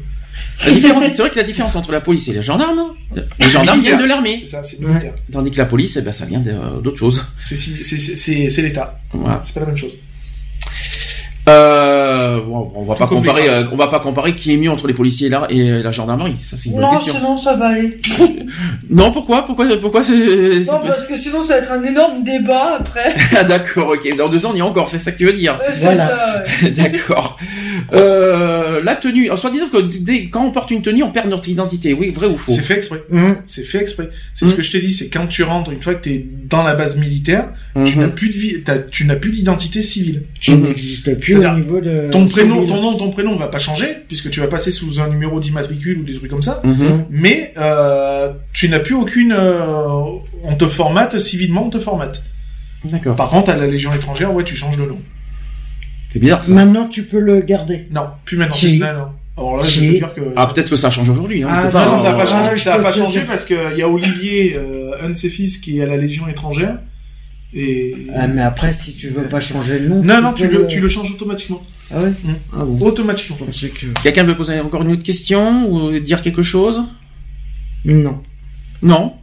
La 0.66 0.72
différence, 0.72 1.04
c'est 1.08 1.18
vrai 1.18 1.30
que 1.30 1.36
la 1.36 1.44
différence 1.44 1.76
entre 1.76 1.92
la 1.92 2.02
police 2.02 2.28
et 2.28 2.34
les 2.34 2.42
gendarmes, 2.42 2.94
les 3.40 3.48
gendarmes 3.48 3.82
viennent 3.82 4.00
de 4.00 4.06
l'armée. 4.06 4.38
C'est 4.40 4.48
ça, 4.48 4.64
c'est 4.64 4.80
militaire. 4.80 5.14
Tandis 5.32 5.52
que 5.52 5.58
la 5.58 5.66
police, 5.66 5.98
eh 5.98 6.02
ben, 6.02 6.12
ça 6.12 6.26
vient 6.26 6.40
d'autre 6.40 6.98
chose. 6.98 7.24
C'est 7.38 8.62
l'État. 8.62 9.00
Voilà. 9.14 9.42
C'est 9.44 9.54
pas 9.54 9.62
la 9.62 9.68
même 9.68 9.78
chose. 9.78 9.94
Euh, 11.48 12.40
bon, 12.42 12.72
on 12.76 12.84
va 12.84 12.96
pas 12.96 13.06
comparer, 13.08 13.48
euh, 13.48 13.64
on 13.72 13.76
va 13.76 13.88
pas 13.88 14.00
comparer 14.00 14.34
qui 14.36 14.52
est 14.54 14.58
mieux 14.58 14.72
entre 14.72 14.88
les 14.88 14.94
policiers 14.96 15.28
et 15.28 15.30
la, 15.30 15.46
et 15.50 15.84
la 15.84 15.92
gendarmerie. 15.92 16.36
Ça, 16.44 16.58
c'est 16.58 16.70
une 16.70 16.76
bonne 16.76 16.82
Non, 16.86 16.92
question. 16.92 17.14
sinon 17.14 17.38
ça 17.38 17.54
va 17.56 17.68
aller. 17.68 18.00
Non, 18.90 19.12
pourquoi, 19.12 19.46
pourquoi, 19.46 19.66
pourquoi 19.80 20.04
c'est, 20.04 20.14
Non, 20.66 20.80
parce 20.86 21.06
que 21.08 21.18
sinon 21.18 21.42
ça 21.44 21.56
va 21.56 21.60
être 21.62 21.72
un 21.72 21.84
énorme 21.84 22.24
débat 22.24 22.78
après. 22.80 23.16
Ah, 23.38 23.44
d'accord, 23.44 23.90
ok. 23.90 24.18
Dans 24.18 24.30
deux 24.30 24.46
ans, 24.46 24.52
on 24.54 24.56
y 24.56 24.60
est 24.60 24.62
encore. 24.64 24.90
C'est 24.90 24.98
ça 25.00 25.12
que 25.12 25.18
tu 25.18 25.26
veux 25.26 25.34
dire. 25.34 25.60
C'est 25.74 25.80
Voilà. 25.82 26.08
ça, 26.08 26.44
ouais. 26.64 26.70
D'accord. 26.76 27.38
Euh, 27.94 28.82
la 28.84 28.96
tenue. 28.96 29.30
En 29.30 29.38
soit 29.38 29.50
disant 29.50 29.68
que 29.68 29.82
dès, 29.82 30.28
quand 30.30 30.46
on 30.46 30.52
porte 30.52 30.72
une 30.72 30.82
tenue, 30.82 31.04
on 31.04 31.12
perd 31.12 31.30
notre 31.30 31.50
identité. 31.50 31.94
Oui, 31.94 32.10
vrai 32.12 32.28
ou 32.28 32.38
faux? 32.38 32.52
C'est 32.52 32.62
fait 32.62 32.78
exprès. 32.78 33.04
Hum. 33.12 33.36
C'est 33.46 33.64
fait 33.64 33.80
exprès. 33.82 34.10
C'est 34.34 34.48
ce 34.48 34.54
que 34.56 34.64
je 34.64 34.72
t'ai 34.72 34.80
dit, 34.80 34.94
c'est 34.94 35.10
quand 35.10 35.28
tu 35.28 35.44
rentres, 35.44 35.72
une 35.72 35.82
fois 35.82 35.96
que 35.96 36.04
tu 36.04 36.10
es 36.14 36.26
dans 36.50 36.64
la 36.64 36.76
base 36.76 36.98
militaire, 36.98 37.50
tu 37.76 37.82
Mhm. 37.96 38.00
n'as 38.02 38.08
plus 38.08 38.30
de 38.30 38.34
vie, 38.34 38.64
tu 38.92 39.06
n'as 39.06 39.16
plus 39.16 39.32
d'identité 39.32 39.82
civile. 39.82 40.24
Je 40.40 40.54
Mhm. 40.54 40.64
n'existe 40.64 41.20
plus 41.40 41.40
au 41.40 41.42
C'est-à-dire, 41.42 41.60
niveau 41.60 41.82
de... 41.82 42.10
Ton 42.12 42.28
prénom, 42.28 42.56
civil. 42.62 42.68
ton 42.70 42.82
nom, 42.82 42.98
ton 42.98 43.10
prénom 43.12 43.36
va 43.36 43.48
pas 43.48 43.60
changer 43.60 43.88
puisque 44.08 44.30
tu 44.30 44.40
vas 44.40 44.48
passer 44.48 44.72
sous 44.72 45.00
un 45.00 45.08
numéro 45.08 45.40
d'immatricule 45.40 46.00
ou 46.00 46.04
des 46.04 46.14
trucs 46.14 46.30
comme 46.30 46.44
ça. 46.44 46.62
Mhm. 46.64 47.06
Mais 47.10 47.54
euh, 47.58 48.32
tu 48.54 48.70
n'as 48.70 48.80
plus 48.80 48.96
aucune. 48.96 49.32
euh, 49.32 49.60
on 50.44 50.56
te 50.56 50.66
formate 50.68 51.20
civilement, 51.20 51.66
on 51.66 51.70
te 51.70 51.80
formate. 51.80 52.24
D'accord. 52.86 53.16
Par 53.16 53.30
contre, 53.30 53.50
à 53.52 53.56
la 53.58 53.68
Légion 53.68 53.94
étrangère, 53.94 54.34
ouais, 54.34 54.44
tu 54.44 54.56
changes 54.56 54.78
de 54.78 54.84
nom. 54.86 55.00
C'est 56.12 56.20
bizarre 56.20 56.44
ça. 56.44 56.54
Maintenant, 56.54 56.88
tu 56.88 57.04
peux 57.04 57.20
le 57.20 57.42
garder. 57.42 57.88
Non, 57.92 58.04
plus 58.26 58.38
maintenant. 58.38 58.56
Si. 58.56 58.80
Non, 58.80 58.94
non. 58.94 59.08
Alors 59.38 59.58
là, 59.58 59.64
je 59.66 59.80
peux 59.82 59.86
te 59.88 59.92
dire 59.92 60.14
que. 60.14 60.22
Ah, 60.38 60.48
peut-être 60.48 60.70
que 60.70 60.76
ça 60.78 60.90
change 60.90 61.10
aujourd'hui. 61.10 61.44
Hein, 61.44 61.48
Ah, 61.52 61.70
ça 61.70 61.86
n'a 61.86 62.14
euh, 62.14 62.14
pas 62.14 62.26
changé, 62.26 62.50
Ah, 62.54 62.58
ça 62.58 62.74
a 62.76 62.80
pas 62.80 62.92
te 62.92 62.98
changé 62.98 63.22
parce 63.28 63.44
qu'il 63.46 63.58
y 63.78 63.82
a 63.82 63.90
Olivier, 63.90 64.56
euh, 64.58 64.92
un 65.02 65.10
de 65.10 65.16
ses 65.18 65.28
fils, 65.30 65.58
qui 65.58 65.80
est 65.80 65.84
à 65.84 65.88
la 65.88 65.98
Légion 65.98 66.28
étrangère. 66.30 66.78
Et. 67.56 67.96
Ah, 68.14 68.28
mais 68.28 68.42
après, 68.42 68.74
si 68.74 68.94
tu 68.94 69.08
veux 69.08 69.24
pas 69.24 69.40
changer 69.40 69.80
le 69.80 69.88
nom... 69.88 70.04
non, 70.04 70.22
non, 70.22 70.34
tu 70.34 70.48
le, 70.48 70.68
tu 70.68 70.82
le 70.82 70.88
changes 70.90 71.12
automatiquement. 71.12 71.64
Ah 71.92 72.02
ouais 72.02 72.10
Mm. 72.10 72.34
Ah 72.54 72.66
bon 72.66 72.86
Automatiquement. 72.86 73.38
Que... 73.38 74.02
Quelqu'un 74.04 74.24
veut 74.24 74.36
poser 74.36 74.60
encore 74.60 74.82
une 74.82 74.92
autre 74.92 75.04
question 75.04 75.72
ou 75.72 75.98
dire 76.00 76.22
quelque 76.22 76.44
chose? 76.44 76.84
Non. 77.86 78.20
Non. 78.82 79.14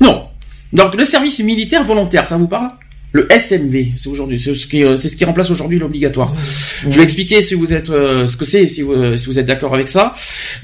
Non. 0.00 0.28
Donc 0.72 0.94
le 0.94 1.04
service 1.04 1.40
militaire 1.40 1.84
volontaire, 1.84 2.26
ça 2.26 2.38
vous 2.38 2.48
parle? 2.48 2.70
Le 3.12 3.30
SMV, 3.30 3.92
c'est 3.98 4.08
aujourd'hui, 4.08 4.40
c'est 4.40 4.54
ce 4.54 4.66
qui, 4.66 4.82
euh, 4.82 4.96
c'est 4.96 5.10
ce 5.10 5.16
qui 5.18 5.26
remplace 5.26 5.50
aujourd'hui 5.50 5.78
l'obligatoire. 5.78 6.32
Je 6.82 6.96
vais 6.96 7.02
expliquer 7.02 7.42
si 7.42 7.52
vous 7.52 7.74
êtes 7.74 7.90
euh, 7.90 8.26
ce 8.26 8.38
que 8.38 8.46
c'est, 8.46 8.66
si 8.66 8.80
vous, 8.80 8.92
euh, 8.92 9.18
si 9.18 9.26
vous 9.26 9.38
êtes 9.38 9.44
d'accord 9.44 9.74
avec 9.74 9.88
ça. 9.88 10.14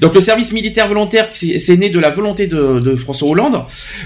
Donc 0.01 0.15
le 0.15 0.21
service 0.21 0.51
militaire 0.51 0.87
volontaire, 0.87 1.29
c'est 1.31 1.59
c'est 1.59 1.77
né 1.77 1.89
de 1.89 1.99
la 1.99 2.09
volonté 2.09 2.47
de, 2.47 2.79
de 2.79 2.95
François 2.95 3.29
Hollande 3.29 3.65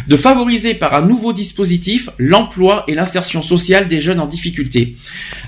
de 0.10 0.18
favoriser 0.18 0.74
par 0.74 0.94
un 0.94 1.02
nouveau 1.02 1.32
dispositif 1.32 2.10
l'emploi 2.18 2.84
et 2.89 2.96
l'insertion 2.96 3.41
sociale 3.41 3.88
des 3.88 4.02
jeunes 4.02 4.20
en 4.20 4.28
difficulté. 4.28 4.98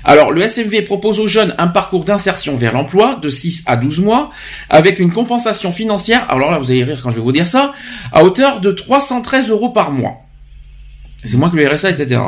Alors 0.02 0.32
le 0.32 0.40
SMV 0.40 0.82
propose 0.82 1.20
aux 1.20 1.28
jeunes 1.28 1.54
un 1.58 1.66
parcours 1.66 2.04
d'insertion 2.04 2.56
vers 2.56 2.72
l'emploi 2.72 3.18
de 3.20 3.28
6 3.28 3.64
à 3.66 3.76
12 3.76 4.00
mois 4.00 4.30
avec 4.70 5.00
une 5.00 5.12
compensation 5.12 5.70
financière, 5.70 6.24
alors 6.30 6.50
là 6.50 6.58
vous 6.58 6.70
allez 6.70 6.84
rire 6.84 7.00
quand 7.02 7.10
je 7.10 7.16
vais 7.16 7.22
vous 7.22 7.32
dire 7.32 7.46
ça, 7.46 7.74
à 8.12 8.24
hauteur 8.24 8.60
de 8.60 8.72
313 8.72 9.50
euros 9.50 9.68
par 9.68 9.92
mois. 9.92 10.25
C'est 11.26 11.36
moins 11.36 11.50
que 11.50 11.56
le 11.56 11.66
RSA, 11.66 11.90
etc. 11.90 12.20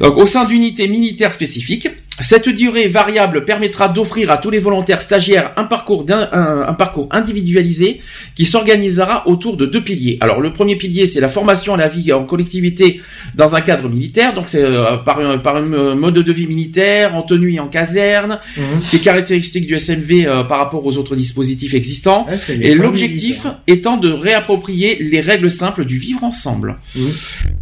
Donc, 0.00 0.16
au 0.16 0.26
sein 0.26 0.44
d'unités 0.44 0.88
militaires 0.88 1.32
spécifiques, 1.32 1.88
cette 2.20 2.48
durée 2.48 2.86
variable 2.86 3.44
permettra 3.44 3.88
d'offrir 3.88 4.30
à 4.30 4.38
tous 4.38 4.50
les 4.50 4.60
volontaires 4.60 5.02
stagiaires 5.02 5.50
un 5.56 5.64
parcours, 5.64 6.06
un, 6.10 6.64
un 6.68 6.72
parcours 6.74 7.08
individualisé 7.10 8.00
qui 8.36 8.44
s'organisera 8.44 9.26
autour 9.28 9.56
de 9.56 9.66
deux 9.66 9.82
piliers. 9.82 10.16
Alors, 10.20 10.40
le 10.40 10.52
premier 10.52 10.76
pilier, 10.76 11.08
c'est 11.08 11.20
la 11.20 11.28
formation 11.28 11.74
à 11.74 11.76
la 11.76 11.88
vie 11.88 12.12
en 12.12 12.24
collectivité 12.24 13.00
dans 13.34 13.56
un 13.56 13.60
cadre 13.60 13.88
militaire. 13.88 14.32
Donc, 14.32 14.44
c'est 14.48 14.62
euh, 14.62 14.96
par, 14.98 15.18
un, 15.18 15.38
par 15.38 15.56
un 15.56 15.94
mode 15.96 16.14
de 16.14 16.32
vie 16.32 16.46
militaire, 16.46 17.16
en 17.16 17.22
tenue 17.22 17.54
et 17.54 17.60
en 17.60 17.66
caserne, 17.68 18.38
Mhm. 18.56 18.80
qui 18.90 18.96
est 18.96 19.00
caractéristique 19.00 19.66
du 19.66 19.74
SMV 19.74 20.26
euh, 20.26 20.44
par 20.44 20.58
rapport 20.58 20.86
aux 20.86 20.96
autres 20.96 21.16
dispositifs 21.16 21.74
existants. 21.74 22.26
Les 22.48 22.68
Et 22.70 22.74
l'objectif 22.74 23.46
étant 23.66 23.96
de 23.96 24.10
réapproprier 24.10 24.98
les 25.02 25.20
règles 25.20 25.50
simples 25.50 25.84
du 25.84 25.98
vivre 25.98 26.22
ensemble. 26.22 26.76
Mhm. 26.94 27.02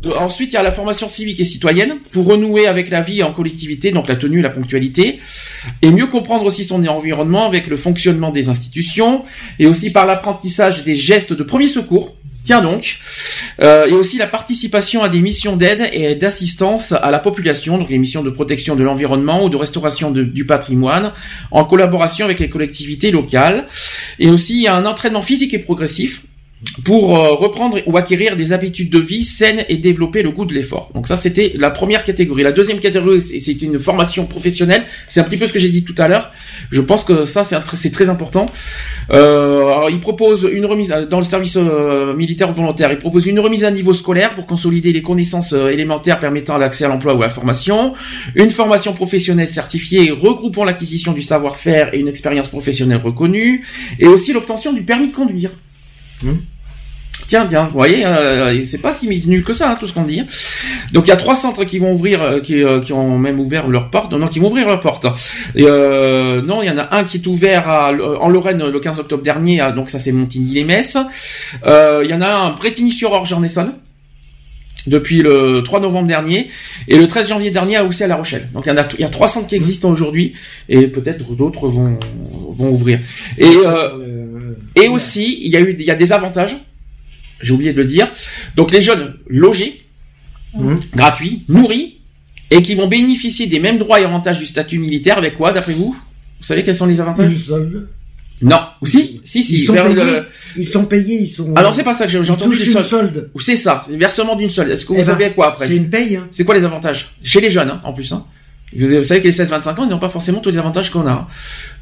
De- 0.03 0.11
ensuite, 0.11 0.51
il 0.53 0.55
y 0.55 0.59
a 0.59 0.63
la 0.63 0.73
formation 0.73 1.09
civique 1.09 1.41
et 1.41 1.45
citoyenne 1.45 1.95
pour 2.13 2.27
renouer 2.27 2.67
avec 2.67 2.91
la 2.91 3.01
vie 3.01 3.23
en 3.23 3.33
collectivité, 3.33 3.91
donc 3.93 4.09
la 4.09 4.17
tenue 4.17 4.42
la 4.43 4.51
ponctualité, 4.51 5.21
et 5.81 5.91
mieux 5.91 6.07
comprendre 6.07 6.45
aussi 6.45 6.65
son 6.65 6.85
environnement 6.87 7.47
avec 7.47 7.67
le 7.69 7.77
fonctionnement 7.77 8.31
des 8.31 8.49
institutions, 8.49 9.25
et 9.59 9.67
aussi 9.67 9.91
par 9.91 10.07
l'apprentissage 10.07 10.85
des 10.85 10.97
gestes 10.97 11.33
de 11.33 11.43
premier 11.43 11.69
secours. 11.69 12.15
Tiens 12.45 12.61
donc, 12.61 12.99
Euh, 13.61 13.87
et 13.87 13.93
aussi 13.93 14.19
la 14.19 14.27
participation 14.27 15.03
à 15.03 15.09
des 15.09 15.21
missions 15.21 15.57
d'aide 15.57 15.89
et 15.93 16.15
d'assistance 16.15 16.93
à 16.93 17.11
la 17.11 17.19
population, 17.19 17.79
donc 17.79 17.91
les 17.91 17.99
missions 17.99 18.23
de 18.23 18.31
protection 18.31 18.75
de 18.77 18.83
l'environnement 18.83 19.45
ou 19.45 19.49
de 19.49 19.57
restauration 19.57 20.11
du 20.11 20.47
patrimoine, 20.47 21.13
en 21.51 21.65
collaboration 21.65 22.25
avec 22.25 22.41
les 22.41 22.49
collectivités 22.49 23.11
locales. 23.11 23.67
Et 24.19 24.31
aussi, 24.31 24.67
un 24.69 24.87
entraînement 24.87 25.23
physique 25.23 25.55
et 25.55 25.59
progressif 25.59 26.23
pour 26.85 27.17
euh, 27.17 27.35
reprendre 27.35 27.79
ou 27.87 27.97
acquérir 27.97 28.37
des 28.37 28.53
habitudes 28.53 28.91
de 28.91 28.99
vie 28.99 29.25
saines 29.25 29.65
et 29.69 29.77
développer 29.77 30.23
le 30.23 30.31
goût 30.31 30.45
de 30.45 30.55
l'effort. 30.55 30.91
Donc 30.95 31.09
ça, 31.09 31.17
c'était 31.17 31.53
la 31.57 31.71
première 31.71 32.05
catégorie. 32.05 32.43
La 32.43 32.53
deuxième 32.53 32.79
catégorie, 32.79 33.21
c'est 33.23 33.63
une 33.63 33.79
formation 33.79 34.27
professionnelle. 34.27 34.85
C'est 35.09 35.21
un 35.21 35.25
petit 35.25 35.37
peu 35.37 35.47
ce 35.47 35.53
que 35.53 35.59
j'ai 35.59 35.69
dit 35.69 35.85
tout 35.85 35.95
à 35.99 36.09
l'heure. 36.09 36.31
Je 36.71 36.81
pense 36.81 37.05
que 37.05 37.27
ça, 37.27 37.45
c'est 37.45 37.91
très 37.91 38.09
important. 38.09 38.47
Euh, 39.11 39.63
alors, 39.63 39.91
il 39.91 40.01
propose 40.01 40.49
une 40.51 40.67
remise 40.67 40.89
dans 41.11 41.19
le 41.19 41.25
service 41.25 41.57
euh, 41.57 42.15
militaire 42.15 42.53
volontaire. 42.53 42.91
Il 42.93 42.99
propose 42.99 43.27
une 43.27 43.41
remise 43.41 43.65
à 43.65 43.71
niveau 43.71 43.93
scolaire 43.93 44.35
pour 44.35 44.47
consolider 44.47 44.93
les 44.93 45.03
connaissances 45.03 45.53
euh, 45.53 45.69
élémentaires 45.69 46.21
permettant 46.21 46.59
l'accès 46.59 46.85
à 46.85 46.89
l'emploi 46.89 47.15
ou 47.15 47.23
à 47.23 47.27
la 47.27 47.31
formation, 47.31 47.95
une 48.35 48.51
formation 48.51 48.93
professionnelle 48.93 49.49
certifiée 49.49 50.11
regroupant 50.11 50.65
l'acquisition 50.65 51.13
du 51.13 51.23
savoir-faire 51.23 51.95
et 51.95 51.99
une 51.99 52.09
expérience 52.09 52.49
professionnelle 52.49 53.01
reconnue, 53.03 53.65
et 53.99 54.07
aussi 54.07 54.33
l'obtention 54.33 54.73
du 54.73 54.83
permis 54.83 55.09
de 55.09 55.15
conduire. 55.15 55.51
Tiens, 57.27 57.47
tiens, 57.49 57.65
vous 57.65 57.73
voyez, 57.73 58.05
euh, 58.05 58.65
c'est 58.67 58.81
pas 58.81 58.93
si 58.93 59.09
nul 59.27 59.45
que 59.45 59.53
ça, 59.53 59.71
hein, 59.71 59.77
tout 59.79 59.87
ce 59.87 59.95
qu'on 59.95 60.05
dit. 60.05 60.23
Donc 60.93 61.07
il 61.07 61.09
y 61.09 61.13
a 61.13 61.17
trois 61.17 61.35
centres 61.35 61.65
qui 61.65 61.79
vont 61.79 61.93
ouvrir, 61.93 62.23
euh, 62.23 62.41
qui, 62.41 62.63
euh, 62.63 62.81
qui 62.81 62.93
ont 62.93 63.19
même 63.19 63.41
ouvert 63.41 63.69
leurs 63.69 63.91
portes, 63.91 64.13
non, 64.13 64.27
qui 64.29 64.39
vont 64.39 64.49
ouvrir 64.49 64.67
leurs 64.67 64.81
portes. 64.81 65.07
Et, 65.55 65.65
euh, 65.67 66.43
non, 66.43 66.63
il 66.63 66.69
y 66.69 66.71
en 66.71 66.79
a 66.79 66.95
un 66.97 67.05
qui 67.05 67.19
est 67.19 67.27
ouvert 67.27 67.69
à, 67.69 67.93
en 67.93 68.29
Lorraine 68.29 68.65
le 68.67 68.81
15 68.81 69.01
octobre 69.01 69.23
dernier, 69.23 69.63
donc 69.75 69.91
ça 69.91 69.99
c'est 69.99 70.13
Montigny-les-Messes. 70.13 70.99
Euh, 71.67 72.03
il 72.05 72.11
y 72.11 72.15
en 72.15 72.21
a 72.21 72.29
un 72.29 72.47
à 72.47 72.51
Bretigny-sur-Orge 72.51 73.33
en 73.33 73.43
Essonne 73.43 73.75
depuis 74.87 75.23
le 75.23 75.63
3 75.65 75.81
novembre 75.81 76.09
dernier 76.09 76.49
et 76.89 76.99
le 76.99 77.07
13 77.07 77.29
janvier 77.29 77.51
dernier 77.51 77.77
à 77.77 77.85
aussi 77.85 78.03
à 78.03 78.09
La 78.09 78.17
Rochelle. 78.17 78.49
Donc 78.53 78.67
il 78.67 78.71
y 78.71 78.73
en 78.73 78.77
a, 78.77 78.87
il 78.95 79.01
y 79.01 79.05
a 79.05 79.09
trois 79.09 79.29
centres 79.29 79.47
qui 79.47 79.55
existent 79.55 79.89
aujourd'hui 79.89 80.35
et 80.69 80.89
peut-être 80.89 81.35
d'autres 81.35 81.69
vont, 81.69 81.99
vont 82.57 82.71
ouvrir. 82.71 82.99
Et, 83.39 83.47
euh, 83.47 84.55
et 84.75 84.89
aussi, 84.89 85.41
il 85.43 85.51
y 85.51 85.57
a 85.57 85.61
eu, 85.61 85.77
il 85.79 85.85
y 85.85 85.91
a 85.91 85.95
des 85.95 86.13
avantages. 86.13 86.57
J'ai 87.43 87.53
oublié 87.53 87.73
de 87.73 87.79
le 87.83 87.85
dire. 87.89 88.09
Donc 88.57 88.71
les 88.73 88.81
jeunes 88.83 89.15
logés, 89.29 89.79
Hum. 90.55 90.79
gratuits, 90.95 91.45
nourris, 91.49 91.99
et 92.51 92.61
qui 92.63 92.75
vont 92.75 92.87
bénéficier 92.87 93.47
des 93.47 93.59
mêmes 93.59 93.79
droits 93.79 94.01
et 94.01 94.05
avantages 94.05 94.39
du 94.39 94.45
statut 94.47 94.79
militaire 94.79 95.17
avec 95.19 95.37
quoi, 95.37 95.53
d'après 95.53 95.73
vous? 95.73 95.97
Vous 96.41 96.45
savez 96.47 96.63
quels 96.63 96.77
sont 96.77 96.87
les 96.87 97.01
avantages? 97.01 97.33
Non. 98.43 98.59
Ou 98.83 98.87
si 98.87 99.21
Si, 99.25 99.43
si. 99.45 99.55
Ils 99.55 99.61
sont 99.61 99.73
payés. 99.73 99.95
le- 99.95 100.27
Ils 100.57 100.67
sont 100.67 100.85
payés, 100.85 101.21
ils 101.23 101.29
sont. 101.31 101.55
Ah 101.57 101.63
non, 101.63 101.73
c'est 101.73 101.85
pas 101.85 101.95
ça 101.95 102.05
que 102.07 102.13
j'ai 102.13 102.19
Ils 102.19 102.31
entendu. 102.31 102.57
une 102.57 102.83
solde. 102.83 103.31
Ou 103.35 103.41
C'est 103.41 103.57
ça, 103.57 103.85
le 103.89 103.97
versement 103.97 104.35
d'une 104.37 104.51
solde. 104.51 104.71
Est-ce 104.71 104.83
que 104.85 104.89
vous 104.89 104.95
Eh 104.97 105.03
ben, 105.03 105.07
savez 105.07 105.31
quoi 105.33 105.49
après? 105.49 105.67
C'est 105.69 105.77
une 105.77 105.89
paye. 105.89 106.17
Hein. 106.17 106.27
C'est 106.33 106.45
quoi 106.45 106.55
les 106.57 106.65
avantages? 106.65 107.15
Chez 107.23 107.41
les 107.41 107.51
jeunes, 107.51 107.71
hein, 107.71 107.81
en 107.85 107.93
plus. 107.93 108.13
Hein. 108.13 108.25
Vous, 108.77 109.05
savez 109.05 109.21
que 109.21 109.27
les 109.29 109.33
16-25 109.33 109.79
ans, 109.79 109.85
ils 109.85 109.91
n'ont 109.91 109.99
pas 110.01 110.09
forcément 110.09 110.41
tous 110.41 110.51
les 110.51 110.59
avantages 110.59 110.91
qu'on 110.91 111.07
a. 111.07 111.11
hein. 111.13 111.27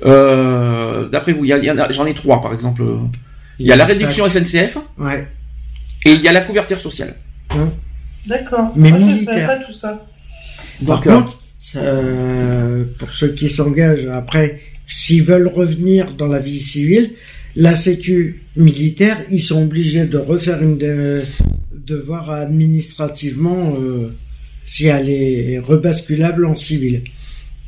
Euh, 0.05 1.09
D'après 1.09 1.33
vous, 1.33 1.45
il 1.45 1.51
y 1.51 1.93
j'en 1.95 2.07
ai 2.07 2.15
trois, 2.15 2.41
par 2.43 2.53
exemple. 2.53 2.83
Il 3.59 3.67
y 3.67 3.73
a 3.73 3.77
la 3.77 3.85
réduction 3.87 4.29
SNCF 4.29 4.79
Ouais. 4.99 5.27
Et 6.05 6.13
il 6.13 6.21
y 6.23 6.29
a 6.29 6.33
la 6.33 6.41
couverture 6.43 6.81
sociale. 6.81 7.15
D'accord. 8.27 8.73
Mais 8.77 8.91
Moi, 8.91 9.01
je 9.01 9.05
militaire. 9.07 9.35
savais 9.35 9.47
pas 9.47 9.65
tout 9.65 9.73
ça. 9.73 10.07
Par 10.87 11.01
Donc, 11.01 11.05
contre, 11.25 11.43
euh, 11.77 12.85
pour 12.99 13.11
ceux 13.13 13.29
qui 13.33 13.49
s'engagent 13.51 14.07
après, 14.07 14.61
s'ils 14.87 15.23
veulent 15.25 15.49
revenir 15.49 16.15
dans 16.15 16.27
la 16.27 16.39
vie 16.39 16.61
civile, 16.61 17.13
la 17.57 17.75
sécu 17.77 18.43
militaire, 18.57 19.17
ils 19.31 19.43
sont 19.43 19.63
obligés 19.63 20.05
de 20.07 20.19
refaire 20.19 20.63
une 20.63 20.79
de, 20.79 21.23
de 21.75 21.97
voir 21.97 22.31
administrativement 22.31 23.75
euh, 23.81 24.15
si 24.65 24.87
elle 24.87 25.09
est 25.11 25.59
rebasculable 25.59 26.47
en 26.47 26.57
civil. 26.57 27.03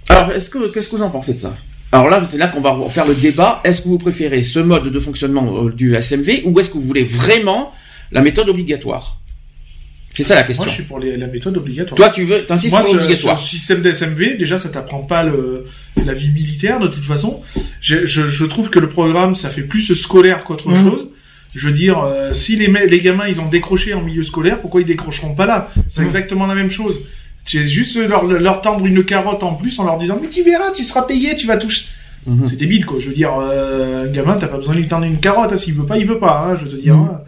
Alors, 0.08 0.32
est-ce 0.32 0.50
que 0.50 0.70
qu'est-ce 0.72 0.88
que 0.88 0.96
vous 0.96 1.02
en 1.02 1.10
pensez 1.10 1.34
de 1.34 1.38
ça? 1.40 1.54
Alors 1.90 2.08
là, 2.08 2.22
c'est 2.30 2.38
là 2.38 2.48
qu'on 2.48 2.60
va 2.62 2.74
faire 2.88 3.06
le 3.06 3.14
débat. 3.14 3.60
Est-ce 3.64 3.82
que 3.82 3.88
vous 3.88 3.98
préférez 3.98 4.42
ce 4.42 4.60
mode 4.60 4.90
de 4.90 4.98
fonctionnement 4.98 5.64
euh, 5.66 5.70
du 5.70 5.94
SMV 5.94 6.42
ou 6.46 6.58
est-ce 6.58 6.70
que 6.70 6.74
vous 6.78 6.82
voulez 6.86 7.04
vraiment 7.04 7.72
la 8.12 8.22
méthode 8.22 8.48
obligatoire 8.48 9.18
C'est 10.14 10.22
ça 10.24 10.34
la 10.34 10.42
question. 10.42 10.64
Moi, 10.64 10.68
je 10.70 10.74
suis 10.74 10.82
pour 10.84 10.98
les- 10.98 11.16
la 11.16 11.26
méthode 11.26 11.56
obligatoire. 11.56 11.96
Toi, 11.96 12.10
tu 12.10 12.24
veux, 12.24 12.44
t'insistes 12.44 12.72
Moi, 12.72 12.80
pour 12.82 12.90
ce, 12.90 12.96
l'obligatoire. 12.96 13.38
ce 13.40 13.48
système 13.48 13.80
d'SMV, 13.82 14.36
déjà, 14.36 14.58
ça 14.58 14.68
t'apprend 14.68 15.00
pas 15.02 15.22
le, 15.24 15.66
la 16.04 16.12
vie 16.12 16.28
militaire, 16.28 16.80
de 16.80 16.88
toute 16.88 17.04
façon. 17.04 17.42
Je, 17.80 18.04
je, 18.04 18.28
je 18.28 18.44
trouve 18.44 18.68
que 18.68 18.78
le 18.78 18.88
programme, 18.90 19.34
ça 19.34 19.48
fait 19.48 19.62
plus 19.62 19.94
scolaire 19.94 20.44
qu'autre 20.44 20.68
Mhm. 20.68 20.84
chose. 20.90 21.08
Je 21.54 21.66
veux 21.66 21.72
dire, 21.72 21.98
euh, 22.00 22.32
si 22.32 22.56
les, 22.56 23.00
gamins, 23.00 23.26
ils 23.26 23.40
ont 23.40 23.48
décroché 23.48 23.94
en 23.94 24.02
milieu 24.02 24.22
scolaire, 24.22 24.60
pourquoi 24.60 24.80
ils 24.82 24.86
décrocheront 24.86 25.34
pas 25.34 25.46
là? 25.46 25.70
C'est 25.88 26.00
Mhm. 26.02 26.06
exactement 26.08 26.46
la 26.46 26.54
même 26.54 26.70
chose. 26.70 27.00
C'est 27.44 27.64
juste 27.64 27.96
leur, 27.96 28.24
leur 28.24 28.60
tendre 28.60 28.84
une 28.86 29.04
carotte 29.04 29.42
en 29.42 29.54
plus 29.54 29.78
en 29.78 29.84
leur 29.84 29.96
disant, 29.96 30.18
mais 30.22 30.28
tu 30.28 30.42
verras, 30.42 30.70
tu 30.72 30.82
seras 30.84 31.02
payé, 31.02 31.34
tu 31.36 31.46
vas 31.46 31.56
toucher. 31.56 31.86
Mhm. 32.26 32.46
C'est 32.46 32.56
débile, 32.56 32.84
quoi. 32.86 32.98
Je 33.00 33.08
veux 33.08 33.14
dire, 33.14 33.32
euh, 33.40 34.04
un 34.04 34.12
gamin, 34.12 34.36
t'as 34.38 34.46
pas 34.46 34.56
besoin 34.58 34.74
de 34.74 34.80
lui 34.80 34.86
tendre 34.88 35.04
une 35.06 35.18
carotte. 35.18 35.52
hein. 35.52 35.56
S'il 35.56 35.74
veut 35.74 35.84
pas, 35.86 35.98
il 35.98 36.06
veut 36.06 36.18
pas. 36.20 36.46
Hein, 36.48 36.56
je 36.58 36.64
veux 36.66 36.70
te 36.70 36.80
dire. 36.80 36.94
Hein. 36.94 37.20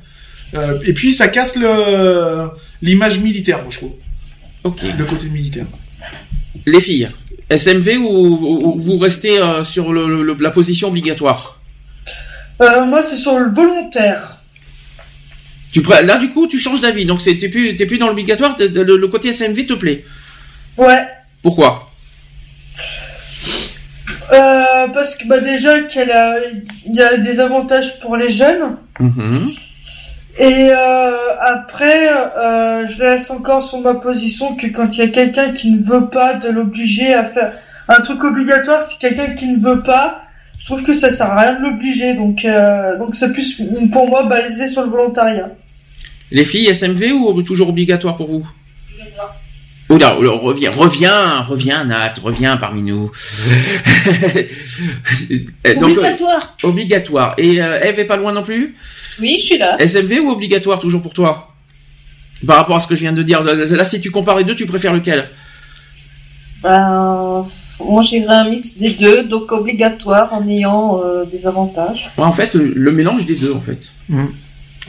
Euh, 0.54 0.78
et 0.84 0.92
puis, 0.92 1.12
ça 1.12 1.28
casse 1.28 1.56
le 1.56 2.48
l'image 2.82 3.18
militaire, 3.20 3.58
moi, 3.62 3.68
je 3.70 3.78
trouve. 3.78 3.94
Ok. 4.64 4.80
Le 4.96 5.04
côté 5.04 5.26
militaire. 5.26 5.66
Les 6.66 6.80
filles, 6.80 7.08
SMV 7.50 7.96
ou, 7.98 8.06
ou- 8.08 8.62
ou 8.76 8.80
vous 8.80 8.98
restez 8.98 9.38
euh, 9.40 9.64
sur 9.64 9.92
le- 9.92 10.22
le- 10.22 10.36
la 10.40 10.50
position 10.50 10.88
obligatoire? 10.88 11.60
Euh, 12.62 12.84
moi, 12.84 13.02
c'est 13.02 13.16
sur 13.16 13.38
le 13.38 13.50
volontaire. 13.52 14.38
tu 15.72 15.82
Là, 15.82 16.18
du 16.18 16.30
coup, 16.30 16.46
tu 16.46 16.58
changes 16.60 16.80
d'avis. 16.80 17.04
Donc, 17.04 17.20
t'es 17.22 17.48
plus, 17.48 17.74
t'es 17.76 17.84
plus 17.86 17.98
dans 17.98 18.06
l'obligatoire. 18.08 18.56
Le, 18.58 18.96
le 18.96 19.08
côté 19.08 19.28
SMV 19.32 19.66
te 19.66 19.74
plaît. 19.74 20.04
Ouais. 20.76 21.04
Pourquoi? 21.42 21.90
Euh, 24.32 24.88
parce 24.94 25.16
que 25.16 25.26
bah, 25.26 25.40
déjà 25.40 25.80
qu'il 25.82 26.06
y, 26.06 26.10
a- 26.12 26.38
il 26.86 26.94
y 26.94 27.00
a 27.00 27.16
des 27.18 27.40
avantages 27.40 27.98
pour 28.00 28.16
les 28.16 28.30
jeunes. 28.30 28.76
Mhm. 29.00 29.50
Et 30.38 30.70
euh, 30.70 31.36
après, 31.40 32.08
euh, 32.08 32.86
je 32.88 33.02
reste 33.02 33.30
encore 33.30 33.62
sur 33.62 33.80
ma 33.80 33.94
position 33.94 34.56
que 34.56 34.66
quand 34.66 34.88
il 34.92 34.98
y 34.98 35.02
a 35.02 35.08
quelqu'un 35.08 35.52
qui 35.52 35.70
ne 35.70 35.82
veut 35.82 36.06
pas 36.08 36.34
de 36.34 36.48
l'obliger 36.48 37.14
à 37.14 37.24
faire 37.24 37.52
un 37.88 38.00
truc 38.00 38.24
obligatoire, 38.24 38.82
c'est 38.82 38.98
quelqu'un 38.98 39.34
qui 39.34 39.46
ne 39.46 39.60
veut 39.60 39.82
pas. 39.82 40.22
Je 40.58 40.66
trouve 40.66 40.82
que 40.82 40.94
ça 40.94 41.10
sert 41.12 41.26
à 41.26 41.40
rien 41.40 41.60
de 41.60 41.62
l'obliger, 41.62 42.14
donc 42.14 42.44
euh, 42.44 42.98
donc 42.98 43.14
c'est 43.14 43.32
plus 43.32 43.60
pour 43.92 44.08
moi 44.08 44.24
balisé 44.24 44.68
sur 44.68 44.82
le 44.82 44.88
volontariat. 44.88 45.50
Les 46.30 46.44
filles, 46.44 46.66
SMV 46.66 47.12
ou 47.12 47.42
toujours 47.42 47.68
obligatoire 47.68 48.16
pour 48.16 48.28
vous? 48.28 48.46
Oh 49.90 49.98
là, 49.98 50.16
oh 50.18 50.22
là, 50.22 50.30
reviens, 50.30 50.70
reviens, 50.72 51.42
reviens, 51.42 51.84
Nat, 51.84 52.14
reviens 52.22 52.56
parmi 52.56 52.82
nous. 52.82 53.12
Donc, 55.30 55.50
euh, 55.66 55.74
Obligatoire. 55.76 56.56
obligatoire. 56.62 57.34
Et 57.36 57.62
euh, 57.62 57.80
Eve 57.82 57.98
est 57.98 58.06
pas 58.06 58.16
loin 58.16 58.32
non 58.32 58.42
plus? 58.42 58.74
Oui, 59.20 59.36
je 59.40 59.44
suis 59.44 59.58
là. 59.58 59.76
SMV 59.80 60.20
ou 60.20 60.30
obligatoire 60.30 60.78
toujours 60.78 61.02
pour 61.02 61.12
toi? 61.14 61.52
Par 62.46 62.56
rapport 62.56 62.76
à 62.76 62.80
ce 62.80 62.86
que 62.86 62.94
je 62.94 63.00
viens 63.00 63.12
de 63.12 63.22
dire. 63.22 63.42
Là, 63.42 63.84
si 63.84 64.00
tu 64.00 64.10
compares 64.10 64.36
les 64.36 64.44
deux, 64.44 64.54
tu 64.56 64.66
préfères 64.66 64.92
lequel? 64.92 65.28
Ben, 66.62 67.44
moi, 67.80 68.02
j'irais 68.02 68.34
un 68.34 68.48
mix 68.48 68.78
des 68.78 68.90
deux, 68.90 69.24
donc 69.24 69.52
obligatoire 69.52 70.32
en 70.32 70.46
ayant 70.48 71.00
euh, 71.04 71.24
des 71.24 71.46
avantages. 71.46 72.10
Ouais, 72.16 72.24
En 72.24 72.32
fait, 72.32 72.54
le, 72.54 72.72
le 72.74 72.92
mélange 72.92 73.26
des 73.26 73.34
deux, 73.34 73.52
en 73.52 73.60
fait. 73.60 73.90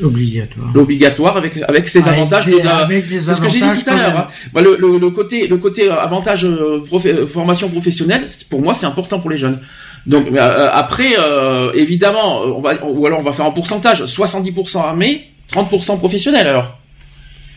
Obligatoire. 0.01 0.67
L'obligatoire 0.73 1.37
avec 1.37 1.57
avec 1.69 1.87
ses 1.87 1.99
Avec 2.01 2.13
avantages. 2.17 2.45
des- 2.47 2.59
de 2.59 2.65
la- 2.65 2.77
avec 2.79 3.07
des 3.07 3.21
C'est 3.21 3.33
ce 3.33 3.39
que 3.39 3.47
j'ai 3.47 3.59
dit 3.59 3.63
avantages 3.63 3.83
tout 3.85 3.89
à 3.91 3.95
l'heure. 3.95 4.17
hein. 4.19 4.27
Bah, 4.53 4.61
le, 4.61 4.75
le, 4.77 4.97
le 4.97 5.09
côté 5.09 5.47
le 5.47 5.55
côté 5.55 5.89
euh, 5.89 5.95
avantage 5.95 6.43
euh, 6.45 6.81
formation 7.27 7.69
professionnelle, 7.69 8.23
c'est- 8.27 8.45
pour 8.49 8.61
moi, 8.61 8.73
c'est 8.73 8.85
important 8.85 9.19
pour 9.19 9.29
les 9.29 9.37
jeunes. 9.37 9.59
Donc 10.07 10.27
euh, 10.27 10.35
euh, 10.37 10.69
après, 10.71 11.13
euh, 11.19 11.71
évidemment, 11.73 12.41
on 12.43 12.61
va 12.61 12.83
ou 12.85 13.05
alors 13.07 13.19
on 13.19 13.23
va 13.23 13.33
faire 13.33 13.45
un 13.45 13.51
pourcentage 13.51 14.03
70% 14.03 14.77
armés, 14.79 15.23
30% 15.51 15.97
professionnels. 15.97 16.47
Alors, 16.47 16.77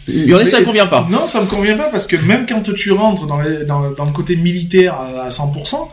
il 0.09 0.24
y 0.24 0.34
en 0.34 0.38
a 0.38 0.46
ça 0.46 0.61
ne 0.61 0.64
convient 0.64 0.86
pas. 0.86 1.07
Non, 1.11 1.26
ça 1.26 1.40
me 1.42 1.46
convient 1.46 1.76
pas 1.76 1.88
parce 1.90 2.07
que 2.07 2.16
même 2.16 2.46
quand 2.49 2.62
tu 2.74 2.92
rentres 2.92 3.26
dans, 3.26 3.40
les- 3.40 3.64
dans, 3.66 3.90
dans 3.90 4.05
le 4.07 4.12
côté 4.12 4.36
militaire 4.36 4.94
à, 4.94 5.24
à 5.24 5.28
100%, 5.28 5.88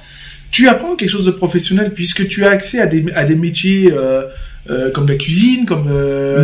tu 0.51 0.69
apprends 0.69 0.95
quelque 0.95 1.09
chose 1.09 1.25
de 1.25 1.31
professionnel 1.31 1.93
puisque 1.93 2.25
tu 2.29 2.45
as 2.45 2.49
accès 2.51 2.79
à 2.79 2.85
des, 2.87 3.05
à 3.13 3.25
des 3.25 3.35
métiers 3.35 3.91
euh, 3.91 4.23
euh, 4.69 4.89
comme 4.91 5.07
la 5.09 5.15
cuisine, 5.15 5.65
comme 5.65 5.89
euh, 5.91 6.41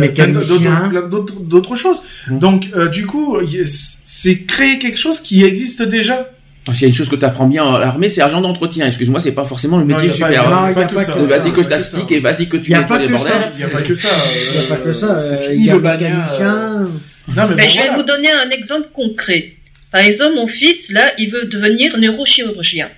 d'autres- 1.46 1.76
choses. 1.76 2.02
Mhm. 2.28 2.38
Donc 2.38 2.68
euh, 2.76 2.88
du 2.88 3.06
coup, 3.06 3.38
c'est 3.64 4.40
créer 4.42 4.78
quelque 4.78 4.98
chose 4.98 5.20
qui 5.20 5.42
existe 5.42 5.80
déjà. 5.82 6.28
S'il 6.72 6.82
y 6.82 6.84
a 6.84 6.88
une 6.88 6.94
chose 6.94 7.08
que 7.08 7.16
tu 7.16 7.24
apprends 7.24 7.46
bien 7.48 7.64
à 7.72 7.78
l'armée, 7.78 8.08
c'est 8.08 8.22
agent 8.22 8.40
d'entretien. 8.40 8.86
Excuse-moi, 8.86 9.18
c'est 9.20 9.32
pas 9.32 9.44
forcément 9.44 9.78
le 9.78 9.84
métier 9.84 10.08
Non, 10.08 10.14
super. 10.14 10.64
Euh, 10.66 11.24
Vas-y 11.24 11.50
que 11.50 11.50
je 11.50 11.50
que 11.56 11.62
ça. 11.62 11.68
plastique 11.68 12.12
et 12.12 12.20
vas-y 12.20 12.48
que 12.48 12.56
tu 12.56 12.70
Y 12.70 12.74
a 12.74 12.78
nettoies 12.80 12.96
pas 12.96 13.02
les 13.02 13.08
que 13.08 13.12
bordels. 13.12 13.32
ça. 13.32 13.50
Il 13.54 13.58
n'y 13.58 13.64
a 13.64 13.68
pas 13.68 13.82
que 13.82 13.94
ça. 13.94 14.08
Il 14.52 14.58
n'y 14.60 14.64
a 14.64 14.68
pas 14.68 14.76
que 14.76 14.92
ça. 14.92 15.06
Euh, 15.20 15.52
Il 15.54 15.64
y 15.66 15.70
a 15.70 15.74
le 15.74 15.80
mécanicien, 15.80 16.88
Non, 17.36 17.48
mais 17.48 17.54
Mais 17.56 17.64
bon, 17.64 17.68
je 17.70 17.78
vais 17.78 17.94
vous 17.96 18.02
donner 18.04 18.30
un 18.30 18.50
exemple 18.50 18.88
concret. 18.92 19.54
Par 19.90 20.00
exemple, 20.02 20.36
mon 20.36 20.46
fils, 20.46 20.90
là, 20.92 21.12
il 21.18 21.30
veut 21.30 21.44
devenir 21.46 21.98
neurochirurgien. 21.98 22.88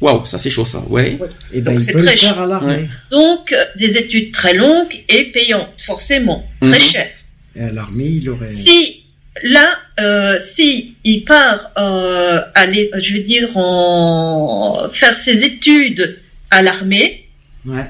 Waouh, 0.00 0.24
ça 0.26 0.38
c'est 0.38 0.50
chaud 0.50 0.64
ça. 0.66 0.80
Ouais. 0.88 1.18
Et 1.52 1.60
ben, 1.60 1.72
Donc, 1.72 1.80
c'est 1.80 1.92
très 1.92 2.16
faire 2.16 2.34
ch- 2.34 2.34
à. 2.38 2.64
Ouais. 2.64 2.88
Donc, 3.10 3.52
euh, 3.52 3.64
des 3.76 3.96
études 3.96 4.30
très 4.32 4.54
longues 4.54 4.94
et 5.08 5.24
payantes, 5.32 5.80
forcément, 5.84 6.46
très 6.60 6.70
Mhm. 6.72 6.78
chères. 6.78 7.10
Et 7.56 7.62
à 7.62 7.72
l'armée, 7.72 8.04
il 8.22 8.28
aurait. 8.30 8.48
Si 8.48 9.02
là, 9.42 9.78
euh, 10.00 10.36
si 10.38 10.96
il 11.04 11.24
part 11.24 11.70
euh, 11.78 12.40
aller, 12.54 12.90
je 13.02 13.14
veux 13.14 13.20
dire, 13.22 13.56
en 13.56 14.88
faire 14.92 15.16
ses 15.16 15.44
études 15.44 16.18
à 16.50 16.62
l'armée, 16.62 17.28
Ouais. 17.66 17.84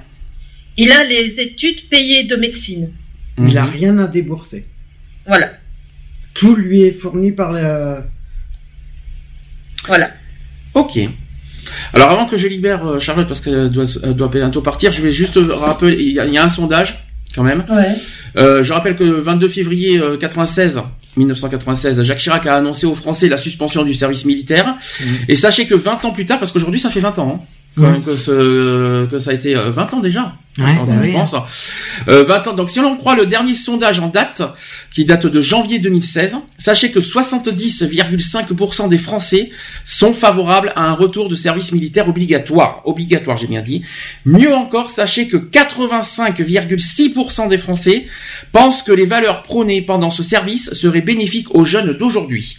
il 0.77 0.91
a 0.93 1.05
les 1.05 1.41
études 1.41 1.89
payées 1.89 2.25
de 2.25 2.37
médecine. 2.37 2.91
Il 3.39 3.57
a 3.59 3.63
Mhm. 3.65 3.71
rien 3.73 3.99
à 3.99 4.07
débourser. 4.07 4.67
Voilà, 5.27 5.51
Tout 6.35 6.55
lui 6.57 6.83
est 6.83 6.91
fourni 6.93 7.33
par 7.33 7.53
la. 7.53 8.05
voilà. 9.87 10.11
Ok. 10.75 10.99
Alors 11.93 12.11
avant 12.11 12.27
que 12.27 12.37
je 12.37 12.49
libère 12.49 12.87
euh, 12.87 12.99
Charlotte 12.99 13.27
parce 13.29 13.41
qu'elle 13.41 13.69
doit, 13.69 13.85
doit 14.15 14.29
bientôt 14.29 14.63
partir, 14.63 14.91
je 14.93 15.03
vais 15.03 15.13
juste 15.13 15.39
rappeler, 15.43 15.97
il 16.03 16.13
y, 16.13 16.21
a, 16.21 16.25
il 16.27 16.33
y 16.33 16.39
a 16.39 16.45
un 16.45 16.49
sondage 16.49 17.05
quand 17.35 17.43
même. 17.43 17.65
Ouais. 17.69 17.95
Euh, 18.37 18.63
je 18.63 18.73
rappelle 18.73 18.97
que 18.97 19.05
le 19.05 19.21
22 19.21 19.49
février 19.49 19.99
euh, 19.99 20.17
96, 20.17 20.81
1996, 21.19 22.03
Jacques 22.03 22.19
Chirac 22.19 22.47
a 22.47 22.57
annoncé 22.57 22.87
aux 22.87 22.95
Français 22.95 23.29
la 23.29 23.37
suspension 23.37 23.83
du 23.85 23.95
service 23.95 24.25
militaire. 24.25 24.77
Et 25.29 25.37
sachez 25.37 25.67
que 25.67 25.75
20 25.75 26.05
ans 26.05 26.13
plus 26.13 26.27
tard, 26.27 26.39
parce 26.39 26.53
qu'aujourd'hui 26.53 26.81
ça 26.81 26.91
fait 26.91 27.01
20 27.01 27.19
ans, 27.19 27.41
hein, 27.41 27.58
quand 27.77 27.83
même 27.91 28.03
que, 28.03 28.17
ce- 28.17 29.07
que 29.07 29.19
ça 29.19 29.31
a 29.31 29.35
été 29.35 29.57
euh, 29.57 29.71
20 29.71 29.95
ans 29.95 30.01
déjà. 30.01 30.35
Ouais, 30.59 30.75
bah 30.85 30.93
je 30.97 31.01
oui. 31.07 31.13
pense. 31.13 31.37
Euh, 32.09 32.25
20 32.25 32.49
ans. 32.49 32.53
Donc 32.55 32.71
si 32.71 32.81
on 32.81 32.87
en 32.87 32.97
croit 32.97 33.15
le 33.15 33.27
dernier 33.27 33.55
sondage 33.55 34.01
en 34.01 34.09
date, 34.09 34.43
qui 34.93 35.05
date 35.05 35.29
de 35.29 35.41
janvier 35.41 35.79
2016, 35.79 36.37
sachez 36.59 36.91
que 36.91 36.99
70,5% 36.99 38.89
des 38.89 38.99
Français 38.99 39.51
sont 39.85 40.13
favorables 40.13 40.73
à 40.75 40.89
un 40.89 40.95
retour 40.95 41.29
de 41.29 41.37
service 41.37 41.71
militaire 41.71 42.09
obligatoire. 42.09 42.83
Obligatoire, 42.87 43.37
j'ai 43.37 43.47
bien 43.47 43.63
dit. 43.63 43.83
Mieux 44.25 44.53
encore, 44.53 44.91
sachez 44.91 45.29
que 45.29 45.37
85,6% 45.37 47.49
des 47.49 47.59
Français 47.59 48.07
pensent 48.51 48.83
que 48.83 48.91
les 48.93 49.07
valeurs 49.07 49.45
prônées 49.45 49.83
pendant 49.83 50.11
ce 50.11 50.25
service 50.25 50.73
seraient 50.73 51.03
bénéfiques 51.03 51.55
aux 51.55 51.65
jeunes 51.65 51.93
d'aujourd'hui. 51.93 52.59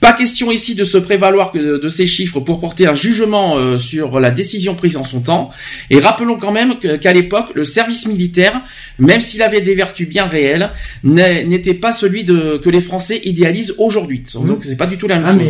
Pas 0.00 0.12
question 0.12 0.50
ici 0.52 0.74
de 0.74 0.84
se 0.84 0.98
prévaloir 0.98 1.50
que 1.52 1.80
de 1.80 1.88
ces 1.88 2.06
chiffres 2.06 2.40
pour 2.40 2.60
porter 2.60 2.86
un 2.86 2.94
jugement 2.94 3.56
euh, 3.58 3.78
sur 3.78 4.20
la 4.20 4.30
décision 4.30 4.74
prise 4.74 4.96
en 4.98 5.04
son 5.04 5.20
temps. 5.20 5.50
Et 5.90 5.98
rappelons 5.98 6.36
quand 6.36 6.52
même 6.52 6.74
qu'à 6.78 7.12
l'époque, 7.12 7.46
le 7.54 7.64
service 7.64 8.06
militaire, 8.06 8.60
même 8.98 9.20
s'il 9.22 9.40
avait 9.42 9.60
des 9.62 9.74
vertus 9.74 10.08
bien 10.08 10.26
réelles, 10.26 10.70
n'était 11.04 11.74
pas 11.74 11.92
celui 11.92 12.24
de, 12.24 12.58
que 12.62 12.68
les 12.70 12.80
Français 12.80 13.20
idéalisent 13.24 13.74
aujourd'hui. 13.78 14.22
Donc 14.34 14.64
c'est 14.64 14.76
pas 14.76 14.86
du 14.86 14.98
tout 14.98 15.08
la 15.08 15.16
même 15.18 15.24
Ah, 15.26 15.32
chose. 15.32 15.42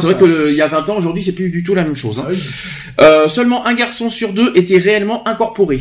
C'est 0.00 0.06
vrai 0.06 0.14
ça- 0.14 0.20
que 0.20 0.24
le- 0.24 0.50
il 0.50 0.56
y 0.56 0.62
a 0.62 0.66
20 0.66 0.88
ans, 0.88 0.96
aujourd'hui, 0.96 1.22
c'est 1.22 1.32
plus 1.32 1.50
du 1.50 1.62
tout 1.62 1.74
la 1.74 1.84
même 1.84 1.96
chose. 1.96 2.18
hein. 2.18 2.24
Ah 2.26 2.30
oui. 2.32 2.38
Euh, 3.00 3.28
seulement 3.28 3.64
un 3.66 3.74
garçon 3.74 4.10
sur 4.10 4.32
deux 4.32 4.52
était 4.56 4.78
réellement 4.78 5.26
incorporé. 5.28 5.80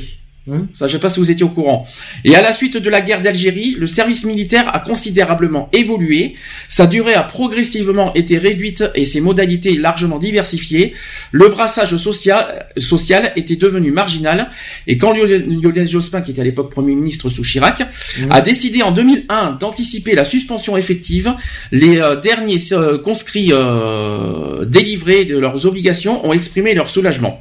Hum. 0.51 0.67
Ça, 0.73 0.87
je 0.87 0.93
sais 0.93 0.99
pas 0.99 1.09
si 1.09 1.19
vous 1.19 1.31
étiez 1.31 1.43
au 1.43 1.49
courant. 1.49 1.87
Et 2.25 2.35
à 2.35 2.41
la 2.41 2.53
suite 2.53 2.77
de 2.77 2.89
la 2.89 3.01
guerre 3.01 3.21
d'Algérie, 3.21 3.75
le 3.79 3.87
service 3.87 4.25
militaire 4.25 4.73
a 4.75 4.79
considérablement 4.79 5.69
évolué. 5.73 6.35
Sa 6.69 6.85
durée 6.85 7.13
a 7.13 7.23
progressivement 7.23 8.13
été 8.13 8.37
réduite 8.37 8.83
et 8.95 9.05
ses 9.05 9.21
modalités 9.21 9.77
largement 9.77 10.19
diversifiées. 10.19 10.93
Le 11.31 11.49
brassage 11.49 11.95
social, 11.97 12.67
social 12.77 13.31
était 13.35 13.55
devenu 13.55 13.91
marginal. 13.91 14.49
Et 14.87 14.97
quand 14.97 15.13
Lionel 15.13 15.89
Jospin, 15.89 16.21
qui 16.21 16.31
était 16.31 16.41
à 16.41 16.45
l'époque 16.45 16.71
Premier 16.71 16.95
ministre 16.95 17.29
sous 17.29 17.43
Chirac, 17.43 17.81
Hum. 18.19 18.31
a 18.31 18.41
décidé 18.41 18.81
en 18.81 18.91
2001 18.91 19.51
d'anticiper 19.51 20.13
la 20.13 20.25
suspension 20.25 20.77
effective, 20.77 21.33
les 21.71 21.97
euh, 21.97 22.15
derniers 22.15 22.57
euh, 22.71 22.97
conscrits 22.97 23.49
euh, 23.51 24.65
délivrés 24.65 25.25
de 25.25 25.37
leurs 25.37 25.65
obligations 25.65 26.25
ont 26.25 26.33
exprimé 26.33 26.73
leur 26.73 26.89
soulagement. 26.89 27.39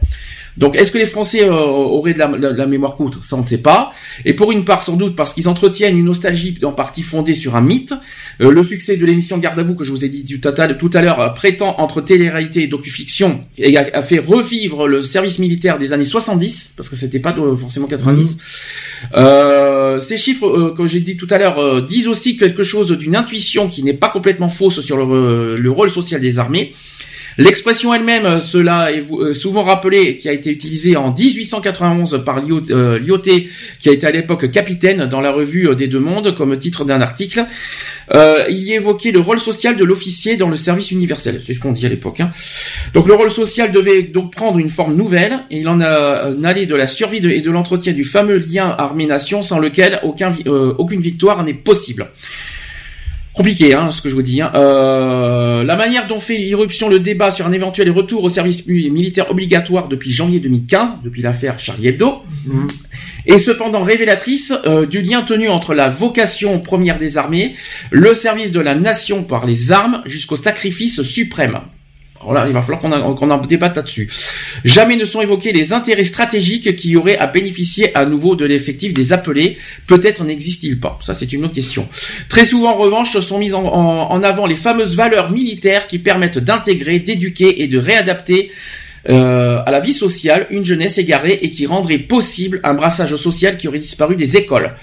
Donc, 0.56 0.76
est-ce 0.76 0.90
que 0.90 0.98
les 0.98 1.06
Français 1.06 1.44
euh, 1.44 1.52
auraient 1.52 2.12
de 2.14 2.18
la, 2.18 2.66
mémoire 2.66 2.96
courte 2.96 3.18
Ça, 3.24 3.36
on 3.36 3.42
ne 3.42 3.46
sait 3.46 3.58
pas. 3.58 3.92
Et 4.24 4.34
pour 4.34 4.52
une 4.52 4.64
part, 4.64 4.82
sans 4.82 4.96
doute, 4.96 5.16
parce 5.16 5.32
qu'ils 5.32 5.48
entretiennent 5.48 5.96
une 5.96 6.06
nostalgie 6.06 6.58
en 6.62 6.72
partie 6.72 7.02
fondée 7.02 7.34
sur 7.34 7.56
un 7.56 7.60
mythe. 7.60 7.94
Euh, 8.40 8.50
le 8.50 8.62
succès 8.62 8.96
de 8.96 9.06
l'émission 9.06 9.38
Garde 9.38 9.58
à 9.58 9.62
vous, 9.62 9.74
que 9.74 9.84
je 9.84 9.92
vous 9.92 10.04
ai 10.04 10.08
dit 10.08 10.24
tout 10.40 10.48
à, 10.48 10.74
tout 10.74 10.90
à 10.94 11.02
l'heure, 11.02 11.20
euh, 11.20 11.28
prétend 11.28 11.76
entre 11.78 12.00
télé-réalité 12.00 12.62
et 12.62 12.66
docu-fiction, 12.66 13.40
et 13.58 13.76
a, 13.76 13.86
a 13.92 14.02
fait 14.02 14.18
revivre 14.18 14.86
le 14.88 15.02
service 15.02 15.38
militaire 15.38 15.78
des 15.78 15.92
années 15.92 16.04
70, 16.04 16.72
parce 16.76 16.88
que 16.88 16.96
c'était 16.96 17.18
pas 17.20 17.32
de- 17.32 17.54
forcément 17.56 17.86
90. 17.86 18.36
Euh, 19.14 20.00
ces 20.00 20.18
chiffres 20.18 20.46
euh, 20.46 20.74
que 20.76 20.86
j'ai 20.86 21.00
dit 21.00 21.16
tout 21.16 21.26
à 21.30 21.38
l'heure 21.38 21.82
disent 21.82 22.08
aussi 22.08 22.36
quelque 22.36 22.62
chose 22.62 22.90
d'une 22.92 23.16
intuition 23.16 23.68
qui 23.68 23.82
n'est 23.82 23.94
pas 23.94 24.08
complètement 24.08 24.48
fausse 24.48 24.80
sur 24.80 24.96
le, 24.96 25.56
le 25.56 25.70
rôle 25.70 25.90
social 25.90 26.20
des 26.20 26.38
armées. 26.38 26.74
L'expression 27.40 27.94
elle-même, 27.94 28.26
euh, 28.26 28.38
cela 28.40 28.92
est 28.92 29.02
euh, 29.10 29.32
souvent 29.32 29.62
rappelé, 29.62 30.18
qui 30.18 30.28
a 30.28 30.32
été 30.32 30.50
utilisée 30.50 30.96
en 30.96 31.12
1891 31.14 32.22
par 32.24 32.44
Liot- 32.44 32.70
euh, 32.70 32.98
Lyoté, 32.98 33.48
qui 33.78 33.88
a 33.88 33.92
été 33.92 34.06
à 34.06 34.10
l'époque 34.10 34.50
capitaine 34.50 35.06
dans 35.06 35.22
la 35.22 35.30
revue 35.32 35.74
des 35.74 35.88
Deux 35.88 36.00
Mondes, 36.00 36.34
comme 36.34 36.56
titre 36.58 36.84
d'un 36.84 37.00
article. 37.00 37.44
Il 38.12 38.64
y 38.64 38.72
évoquait 38.74 39.12
le 39.12 39.20
rôle 39.20 39.38
social 39.38 39.76
de 39.76 39.84
l'officier 39.84 40.36
dans 40.36 40.48
le 40.48 40.56
service 40.56 40.90
universel. 40.90 41.40
C'est 41.46 41.54
ce 41.54 41.60
qu'on 41.60 41.70
dit 41.72 41.86
à 41.86 41.88
l'époque. 41.88 42.20
hein. 42.20 42.30
Donc 42.92 43.06
le 43.06 43.14
rôle 43.14 43.30
social 43.30 43.70
devait 43.72 44.02
donc 44.02 44.32
prendre 44.34 44.58
une 44.58 44.68
forme 44.70 44.94
nouvelle, 44.96 45.40
et 45.50 45.60
il 45.60 45.68
en 45.68 45.80
a 45.80 46.32
allé 46.44 46.66
de 46.66 46.74
la 46.74 46.88
survie 46.88 47.18
et 47.18 47.40
de 47.40 47.50
l'entretien 47.50 47.92
du 47.92 48.04
fameux 48.04 48.36
lien 48.38 48.74
armée-nation, 48.76 49.42
sans 49.44 49.58
lequel 49.60 50.00
aucune 50.04 51.00
victoire 51.00 51.42
n'est 51.44 51.54
possible. 51.54 52.08
Compliqué, 53.32 53.74
hein, 53.74 53.90
ce 53.92 54.02
que 54.02 54.08
je 54.08 54.14
vous 54.14 54.22
dis. 54.22 54.40
hein. 54.42 54.50
Euh, 54.54 55.62
la 55.64 55.76
manière 55.76 56.06
dont 56.08 56.18
fait 56.20 56.40
irruption 56.40 56.88
le 56.88 56.98
débat 56.98 57.30
sur 57.30 57.46
un 57.46 57.52
éventuel 57.52 57.90
retour 57.90 58.24
au 58.24 58.28
service 58.28 58.66
mi- 58.66 58.90
militaire 58.90 59.30
obligatoire 59.30 59.88
depuis 59.88 60.10
janvier 60.10 60.40
2015, 60.40 60.88
depuis 61.04 61.22
l'affaire 61.22 61.58
Charlie 61.58 61.88
Hebdo, 61.88 62.22
Hum. 62.50 62.66
est 63.26 63.38
cependant 63.38 63.82
révélatrice 63.82 64.52
euh, 64.66 64.84
du 64.84 65.00
lien 65.02 65.22
tenu 65.22 65.48
entre 65.48 65.74
la 65.74 65.88
vocation 65.88 66.58
première 66.58 66.98
des 66.98 67.18
armées, 67.18 67.54
le 67.90 68.14
service 68.14 68.50
de 68.50 68.60
la 68.60 68.74
nation 68.74 69.22
par 69.22 69.46
les 69.46 69.70
armes, 69.72 70.02
jusqu'au 70.06 70.36
sacrifice 70.36 71.02
suprême. 71.02 71.60
Alors 72.20 72.34
là, 72.34 72.44
il 72.46 72.52
va 72.52 72.60
falloir 72.60 72.80
qu'on 72.80 73.30
en- 73.30 73.38
débatte 73.38 73.76
là-dessus. 73.76 74.10
Jamais 74.64 74.96
ne 74.96 75.04
sont 75.06 75.22
évoqués 75.22 75.52
les 75.52 75.72
intérêts 75.72 76.04
stratégiques 76.04 76.76
qui 76.76 76.94
auraient 76.96 77.16
à 77.16 77.26
bénéficier 77.26 77.96
à 77.96 78.04
nouveau 78.04 78.36
de 78.36 78.44
l'effectif 78.44 78.92
des 78.92 79.12
appelés. 79.14 79.56
Peut-être 79.86 80.22
n'existe-t-il 80.24 80.78
pas. 80.78 80.98
Ça, 81.02 81.14
c'est 81.14 81.32
une 81.32 81.44
autre 81.46 81.54
question. 81.54 81.88
Très 82.28 82.44
souvent, 82.44 82.72
en 82.74 82.76
revanche, 82.78 83.18
sont 83.20 83.38
mises 83.38 83.54
en 83.54 84.22
avant 84.22 84.46
les 84.46 84.56
fameuses 84.56 84.96
valeurs 84.96 85.30
militaires 85.30 85.86
qui 85.86 85.98
permettent 85.98 86.38
d'intégrer, 86.38 86.98
d'éduquer 86.98 87.62
et 87.62 87.68
de 87.68 87.78
réadapter 87.78 88.50
euh, 89.08 89.62
à 89.64 89.70
la 89.70 89.80
vie 89.80 89.94
sociale 89.94 90.46
une 90.50 90.62
jeunesse 90.64 90.98
égarée 90.98 91.38
et 91.40 91.48
qui 91.48 91.64
rendrait 91.64 91.96
possible 91.96 92.60
un 92.64 92.74
brassage 92.74 93.16
social 93.16 93.56
qui 93.56 93.66
aurait 93.66 93.78
disparu 93.78 94.14
des 94.14 94.36
écoles. 94.36 94.74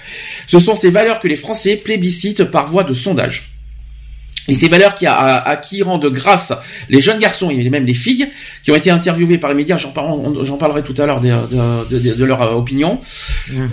Ce 0.48 0.58
sont 0.58 0.74
ces 0.74 0.90
valeurs 0.90 1.20
que 1.20 1.28
les 1.28 1.36
Français 1.36 1.76
plébiscitent 1.76 2.42
par 2.42 2.66
voie 2.68 2.82
de 2.82 2.94
sondage. 2.94 3.52
Et 4.50 4.54
ces 4.54 4.68
valeurs 4.68 4.94
qui, 4.94 5.04
a, 5.06 5.14
à, 5.14 5.48
à 5.50 5.56
qui 5.56 5.82
rendent 5.82 6.06
grâce 6.06 6.52
les 6.88 7.00
jeunes 7.02 7.18
garçons 7.18 7.50
et 7.50 7.68
même 7.68 7.84
les 7.84 7.92
filles 7.94 8.28
qui 8.64 8.70
ont 8.70 8.74
été 8.76 8.90
interviewés 8.90 9.36
par 9.38 9.50
les 9.50 9.56
médias, 9.56 9.76
j'en 9.76 9.90
parle- 9.92 10.42
j'en 10.44 10.56
parlerai 10.56 10.82
tout 10.82 10.94
à 10.96 11.04
l'heure 11.06 11.20
de, 11.20 11.28
de, 11.90 11.98
de- 11.98 12.14
de 12.14 12.24
leur 12.24 12.40
euh, 12.42 12.54
opinion. 12.54 12.98
Mhm. 13.52 13.70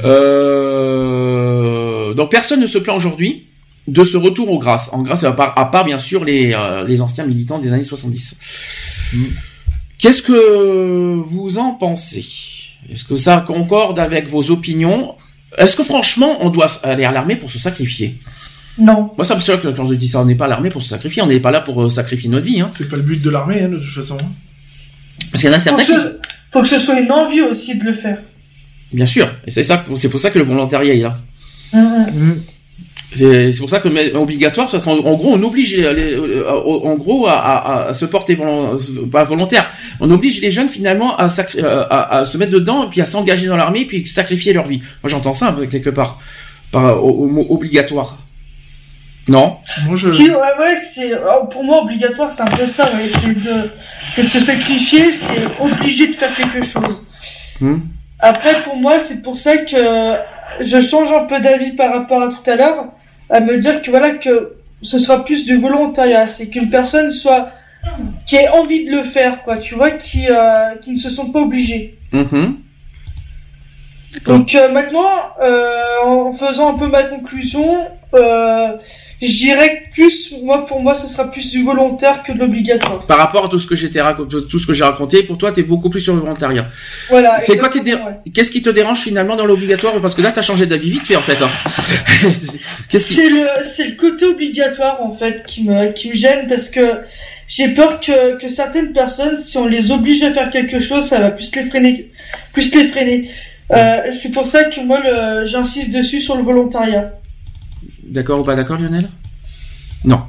Euh, 0.86 2.14
donc 2.14 2.30
personne 2.32 2.60
ne 2.62 2.66
se 2.66 2.78
plaint 2.78 2.96
aujourd'hui 2.96 3.46
de 3.88 4.04
ce 4.04 4.18
retour 4.18 4.50
aux 4.52 4.58
grâces, 4.60 4.90
en 4.94 5.02
grâce 5.02 5.24
à 5.24 5.32
part, 5.32 5.54
à 5.58 5.66
part 5.72 5.86
bien 5.86 6.00
sûr 6.00 6.26
les, 6.26 6.54
euh, 6.58 6.84
les 6.86 7.02
anciens 7.02 7.26
militants 7.26 7.60
des 7.60 7.72
années 7.72 7.84
70. 7.84 8.36
Qu'est-ce 9.98 10.22
que 10.24 11.22
vous 11.26 11.58
en 11.58 11.72
pensez? 11.72 12.26
Est-ce 12.92 13.06
que 13.06 13.16
ça 13.16 13.44
concorde 13.46 13.98
avec 14.00 14.28
vos 14.28 14.52
opinions? 14.52 15.16
Est-ce 15.58 15.76
que 15.76 15.84
franchement 15.84 16.38
on 16.42 16.50
doit 16.50 16.68
aller 16.84 17.06
à 17.06 17.12
l'armée 17.12 17.36
pour 17.36 17.50
se 17.50 17.60
sacrifier? 17.60 18.18
Non. 18.78 19.12
Moi 19.18 19.24
ça 19.26 19.36
me 19.36 19.42
choque 19.42 19.62
quand 19.76 19.88
je 19.88 19.94
dis 19.96 20.08
ça, 20.10 20.22
on 20.22 20.26
n'est 20.26 20.36
pas 20.36 20.46
à 20.46 20.50
l'armée 20.50 20.70
pour 20.70 20.82
se 20.82 20.90
sacrifier, 20.90 21.22
on 21.22 21.28
n'est 21.28 21.40
pas 21.40 21.52
là 21.52 21.62
pour 21.62 21.82
euh, 21.84 21.90
sacrifier 21.90 22.30
notre 22.30 22.46
vie. 22.46 22.60
Hein. 22.62 22.70
C'est 22.72 22.90
pas 22.90 22.98
le 22.98 23.02
but 23.04 23.22
de 23.22 23.30
l'armée, 23.30 23.62
hein, 23.62 23.70
de 23.70 23.78
toute 23.78 23.94
façon. 23.94 24.18
Parce 25.32 25.42
qu'il 25.44 25.50
y 25.50 25.54
en 25.54 25.56
a 25.56 25.60
Faut 25.60 25.64
certains 25.78 25.84
que, 25.84 25.88
qui... 25.88 25.94
ce, 26.08 26.14
faut 26.52 26.62
que 26.62 26.68
ce 26.68 26.78
soit 26.80 27.00
une 27.00 27.12
envie 27.12 27.42
aussi 27.42 27.78
de 27.78 27.84
le 27.84 27.94
faire. 27.94 28.18
Bien 28.94 29.06
sûr, 29.06 29.28
et 29.48 29.52
c'est 29.52 29.64
ça, 29.64 29.84
c'est 29.96 30.10
pour 30.10 30.20
ça 30.20 30.30
que 30.30 30.40
le 30.40 30.46
volontariat 30.46 30.94
est 30.94 31.00
là. 31.02 31.18
Hum. 31.74 32.42
C'est 33.14 33.52
c'est 33.54 33.60
pour 33.60 33.70
ça 33.70 33.80
que 33.80 33.88
mais 33.88 34.14
obligatoire, 34.14 34.70
parce 34.70 34.84
qu'en 34.84 34.98
en 34.98 35.14
gros, 35.16 35.34
on 35.36 35.44
oblige 35.44 35.78
les, 35.78 35.94
les- 35.94 36.14
euh, 36.16 36.50
en 36.50 36.96
gros 36.96 37.28
à, 37.28 37.34
à- 37.40 37.88
à 37.90 37.94
se 37.94 38.04
porter 38.06 38.38
pas 39.10 39.24
volontaire. 39.24 39.70
On 40.02 40.12
oblige 40.12 40.42
les 40.42 40.52
jeunes 40.52 40.68
finalement 40.68 41.16
à, 41.16 41.30
sacri- 41.30 41.60
euh, 41.64 41.86
à, 41.90 42.18
à 42.18 42.26
se 42.26 42.38
mettre 42.38 42.52
dedans 42.52 42.86
et 42.86 42.90
puis 42.90 43.00
à 43.02 43.06
s'engager 43.06 43.48
dans 43.48 43.56
l'armée 43.56 43.82
et 43.82 43.86
puis 43.86 44.06
sacrifier 44.06 44.52
leur 44.52 44.66
vie. 44.68 44.82
Moi, 45.02 45.10
j'entends 45.10 45.32
ça 45.32 45.48
un 45.50 45.54
peu 45.54 45.66
quelque 45.66 45.90
part 45.92 46.20
par 46.72 47.02
au, 47.06 47.10
au 47.24 47.28
mot 47.28 47.46
obligatoire. 47.50 48.18
Non. 49.28 49.58
Moi, 49.86 49.96
je... 49.96 50.12
Si, 50.12 50.30
ouais, 50.30 50.36
ouais, 50.60 50.76
c'est, 50.76 51.14
alors, 51.14 51.50
pour 51.50 51.64
moi, 51.64 51.82
obligatoire, 51.82 52.30
c'est 52.30 52.44
un 52.44 52.46
peu 52.46 52.68
ça, 52.68 52.86
ouais. 52.86 53.10
C'est 53.10 53.34
de, 53.34 53.72
c'est 54.12 54.24
de 54.24 54.28
se 54.28 54.40
sacrifier, 54.40 55.12
c'est 55.12 55.48
obligé 55.60 56.08
de 56.08 56.14
faire 56.14 56.34
quelque 56.36 56.64
chose. 56.64 57.04
Hmm. 57.60 57.80
Après, 58.20 58.54
pour 58.64 58.76
moi, 58.76 59.00
c'est 59.00 59.22
pour 59.24 59.38
ça 59.38 59.58
que 59.58 60.16
je 60.62 60.82
change 60.82 61.12
un 61.12 61.26
peu 61.26 61.40
d'avis 61.42 61.72
par 61.72 61.92
rapport 61.92 62.22
à 62.22 62.28
tout 62.30 62.50
à 62.50 62.56
l'heure, 62.56 62.86
à 63.30 63.40
me 63.40 63.58
dire 63.58 63.82
que 63.82 63.90
voilà, 63.90 64.12
que 64.12 64.56
ce 64.82 65.00
sera 65.00 65.24
plus 65.24 65.46
du 65.46 65.56
volontariat. 65.56 66.28
C'est 66.28 66.48
qu'une 66.48 66.70
personne 66.70 67.12
soit 67.12 67.50
qui 68.26 68.36
ait 68.36 68.50
envie 68.50 68.86
de 68.86 68.92
le 68.92 69.04
faire, 69.04 69.44
quoi. 69.44 69.58
Tu 69.58 69.76
vois, 69.76 69.92
qui 69.92 70.28
euh, 70.30 70.76
qui 70.82 70.92
ne 70.92 70.98
se 70.98 71.10
sont 71.10 71.32
pas 71.32 71.40
obligés. 71.40 71.98
Mhm. 72.12 72.58
Donc 74.26 74.56
euh, 74.56 74.70
maintenant, 74.70 75.12
euh, 75.42 76.04
en 76.06 76.34
faisant 76.34 76.74
un 76.74 76.78
peu 76.78 76.88
ma 76.88 77.04
conclusion, 77.04 77.86
euh, 78.14 78.78
je 79.22 79.28
dirais 79.28 79.84
que 79.84 79.90
plus, 79.94 80.34
moi 80.44 80.66
pour 80.66 80.82
moi, 80.82 80.94
ce 80.96 81.08
sera 81.08 81.30
plus 81.32 81.50
du 81.52 81.64
volontaire 81.64 82.22
que 82.24 82.32
de 82.34 82.40
l'obligatoire. 82.40 83.06
Par 83.06 83.18
rapport 83.18 83.46
à 83.46 83.50
tout 83.50 83.60
ce 83.60 83.68
que 83.68 83.76
j'étais 83.76 84.00
tout 84.50 84.60
ce 84.60 84.68
que 84.68 84.74
j'ai 84.74 84.84
raconté, 84.84 85.24
pour 85.24 85.38
toi, 85.38 85.52
t'es 85.52 85.64
beaucoup 85.64 85.90
plus 85.90 86.02
sur 86.02 86.14
le 86.14 86.20
volontariat. 86.20 86.68
Voilà. 87.10 87.40
C'est 87.40 87.58
quoi 87.58 87.70
qui 87.70 87.80
te, 87.80 87.86
dé- 87.86 87.98
qu'est-ce 88.34 88.52
qui 88.52 88.62
te 88.62 88.70
dérange 88.70 89.00
finalement 89.00 89.36
dans 89.36 89.46
l'obligatoire? 89.46 90.00
Parce 90.02 90.16
que 90.16 90.22
là, 90.22 90.32
t'as 90.32 90.42
changé 90.42 90.66
d'avis 90.66 90.90
vite 90.90 91.06
fait 91.06 91.16
en 91.16 91.22
fait. 91.22 91.38
hein. 91.42 91.50
qui 92.90 93.00
C'est 93.00 93.30
le, 93.30 93.48
c'est 93.64 93.86
le 93.88 93.96
côté 93.96 94.26
obligatoire 94.26 95.02
en 95.02 95.16
fait 95.16 95.44
qui 95.46 95.64
me, 95.64 95.92
qui 95.94 96.10
me 96.10 96.16
gêne 96.16 96.48
parce 96.48 96.70
que 96.70 96.86
j'ai 97.48 97.70
peur 97.70 98.00
que, 98.00 98.38
que 98.40 98.50
certaines 98.50 98.92
personnes, 98.92 99.40
si 99.42 99.58
on 99.58 99.68
les 99.68 99.92
oblige 99.92 100.24
à 100.24 100.34
faire 100.34 100.50
quelque 100.50 100.80
chose, 100.80 101.06
ça 101.06 101.20
va 101.20 101.30
plus 101.30 101.52
les 101.56 101.66
freiner, 101.70 102.12
plus 102.54 102.74
les 102.74 102.88
freiner. 102.88 103.30
Euh, 103.72 104.12
c'est 104.12 104.32
pour 104.32 104.46
ça 104.48 104.66
que 104.66 104.80
moi, 104.82 105.00
j'insiste 105.46 105.92
dessus 105.92 106.22
sur 106.22 106.36
le 106.38 106.44
volontariat. 106.44 107.14
D'accord 108.06 108.40
ou 108.40 108.44
pas 108.44 108.56
d'accord, 108.56 108.78
Lionel? 108.78 109.10
Non. 110.04 110.22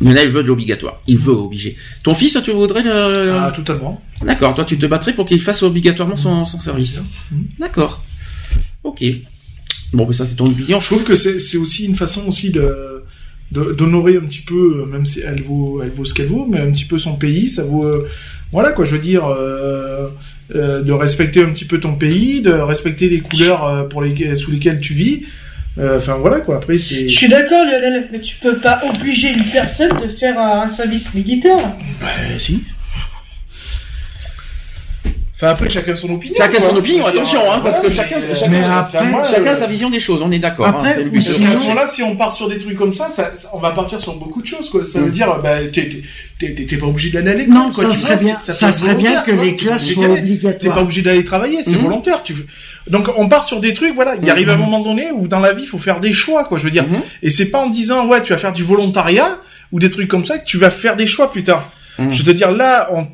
Lionel 0.00 0.28
veut 0.28 0.42
de 0.42 0.48
l'obligatoire. 0.48 1.00
Il 1.06 1.18
veut 1.18 1.32
obliger. 1.32 1.76
Ton 2.02 2.14
fils, 2.14 2.38
tu 2.44 2.50
voudrais 2.52 2.82
le... 2.82 3.32
Ah, 3.32 3.52
totalement. 3.54 4.02
D'accord. 4.22 4.54
Toi, 4.54 4.64
tu 4.64 4.76
te 4.78 4.86
battrais 4.86 5.14
pour 5.14 5.26
qu'il 5.26 5.40
fasse 5.40 5.62
obligatoirement 5.62 6.16
son, 6.16 6.44
son 6.44 6.60
service. 6.60 7.02
D'accord. 7.58 8.04
Ok. 8.84 9.04
Bon, 9.92 10.06
mais 10.06 10.14
ça, 10.14 10.26
c'est 10.26 10.36
ton 10.36 10.46
opinion. 10.46 10.80
Je 10.80 10.86
trouve 10.86 11.04
que 11.04 11.14
c'est 11.16 11.56
aussi 11.56 11.86
une 11.86 11.96
façon 11.96 12.26
aussi 12.26 12.50
de 12.50 13.02
d'honorer 13.50 14.16
un 14.16 14.20
petit 14.20 14.40
peu, 14.40 14.80
euh, 14.80 14.86
même 14.86 15.04
si 15.04 15.20
elle 15.20 15.42
vaut 15.42 15.82
elle 15.82 15.90
vaut 15.90 16.06
ce 16.06 16.14
qu'elle 16.14 16.28
vaut, 16.28 16.46
mais 16.50 16.58
un 16.58 16.72
petit 16.72 16.86
peu 16.86 16.96
son 16.96 17.16
pays. 17.16 17.50
Ça 17.50 17.64
vaut 17.64 17.84
euh, 17.84 18.08
voilà 18.50 18.72
quoi. 18.72 18.86
Je 18.86 18.92
veux 18.92 19.02
dire. 19.02 19.26
euh, 19.26 20.08
euh, 20.54 20.82
de 20.82 20.92
respecter 20.92 21.42
un 21.42 21.50
petit 21.50 21.64
peu 21.64 21.80
ton 21.80 21.94
pays, 21.94 22.42
de 22.42 22.52
respecter 22.52 23.08
les 23.08 23.20
couleurs 23.20 23.88
pour 23.88 24.02
sous 24.36 24.50
lesquelles 24.50 24.80
tu 24.80 24.92
vis. 24.92 25.22
Euh, 25.78 25.96
Enfin 25.98 26.16
voilà 26.16 26.40
quoi. 26.40 26.56
Après 26.56 26.76
c'est. 26.78 27.08
Je 27.08 27.16
suis 27.16 27.28
d'accord, 27.28 27.64
Lionel, 27.64 28.08
mais 28.12 28.18
tu 28.20 28.36
peux 28.36 28.58
pas 28.58 28.82
obliger 28.88 29.32
une 29.32 29.44
personne 29.44 29.90
de 30.06 30.08
faire 30.16 30.38
un, 30.38 30.62
un 30.62 30.68
service 30.68 31.14
militaire. 31.14 31.74
Bah, 32.00 32.06
si. 32.38 32.62
Enfin 35.42 35.50
après 35.54 35.68
chacun 35.68 35.96
son 35.96 36.08
opinion. 36.10 36.36
Chacun 36.38 36.58
quoi. 36.58 36.68
son 36.68 36.76
opinion, 36.76 37.04
attention, 37.04 37.40
hein, 37.50 37.60
parce 37.64 37.80
que 37.80 37.90
chacun, 37.90 38.16
chacun, 38.32 38.70
après- 38.70 39.00
chacun 39.28 39.50
euh, 39.54 39.58
sa 39.58 39.66
vision 39.66 39.90
des 39.90 39.98
choses. 39.98 40.22
On 40.22 40.30
est 40.30 40.38
d'accord. 40.38 40.66
hein, 40.66 40.74
Après, 40.76 40.94
c'est 40.94 41.00
le 41.02 41.08
ou 41.08 41.10
but. 41.10 41.16
Parce 41.24 41.34
sinon- 41.34 41.50
qu'à 41.50 41.56
ce 41.56 41.62
moment-là, 41.62 41.86
si 41.88 42.02
on 42.04 42.14
part 42.14 42.32
sur 42.32 42.48
des 42.48 42.58
trucs 42.58 42.78
comme 42.78 42.92
ça, 42.94 43.10
ça, 43.10 43.32
ça- 43.34 43.48
on 43.52 43.58
va 43.58 43.72
partir 43.72 44.00
sur 44.00 44.14
beaucoup 44.14 44.40
de 44.40 44.46
choses, 44.46 44.70
quoi. 44.70 44.84
Ça 44.84 45.00
Mm. 45.00 45.04
veut 45.06 45.10
dire, 45.10 45.36
bah, 45.42 45.56
t'es, 45.72 46.76
pas 46.76 46.86
obligé 46.86 47.10
d'aller 47.10 47.30
à 47.32 47.34
l'école, 47.34 47.54
Non, 47.54 47.70
quoi. 47.72 47.84
ça 47.86 47.92
serait 47.92 48.14
vois, 48.14 48.24
bien, 48.24 48.38
ça 48.38 48.70
serait 48.70 48.94
bien 48.94 49.22
que 49.22 49.32
les 49.32 49.56
classes 49.56 49.84
soient 49.86 50.04
aller. 50.04 50.38
T'es 50.38 50.42
pas 50.42 50.48
obligatoires. 50.50 50.82
obligé 50.82 51.02
d'aller 51.02 51.24
travailler, 51.24 51.64
c'est 51.64 51.72
Mhm. 51.72 51.82
volontaire. 51.82 52.22
Tu 52.22 52.34
veux... 52.34 52.46
Donc, 52.88 53.08
on 53.16 53.28
part 53.28 53.42
sur 53.42 53.58
des 53.58 53.74
trucs, 53.74 53.96
voilà. 53.96 54.14
Il 54.14 54.22
Mhm. 54.22 54.28
arrive 54.30 54.48
un 54.50 54.56
moment 54.56 54.78
donné 54.80 55.10
où 55.12 55.26
dans 55.26 55.40
la 55.40 55.52
vie, 55.54 55.62
il 55.62 55.68
faut 55.68 55.78
faire 55.78 55.98
des 55.98 56.12
choix, 56.12 56.44
quoi. 56.44 56.56
Je 56.56 56.62
veux 56.62 56.70
dire. 56.70 56.84
Mhm. 56.86 57.00
Et 57.24 57.30
c'est 57.30 57.46
pas 57.50 57.58
en 57.58 57.68
disant, 57.68 58.06
ouais, 58.06 58.22
tu 58.22 58.32
vas 58.32 58.38
faire 58.38 58.52
du 58.52 58.62
volontariat 58.62 59.38
ou 59.72 59.80
des 59.80 59.90
trucs 59.90 60.06
comme 60.06 60.24
ça 60.24 60.38
que 60.38 60.44
tu 60.44 60.56
vas 60.56 60.70
faire 60.70 60.94
des 60.94 61.08
choix 61.08 61.32
plus 61.32 61.42
tard. 61.42 61.68
Mhm. 61.98 62.12
Je 62.12 62.18
veux 62.22 62.24
te 62.32 62.36
dire, 62.36 62.52
là, 62.52 62.88
on, 62.94 63.08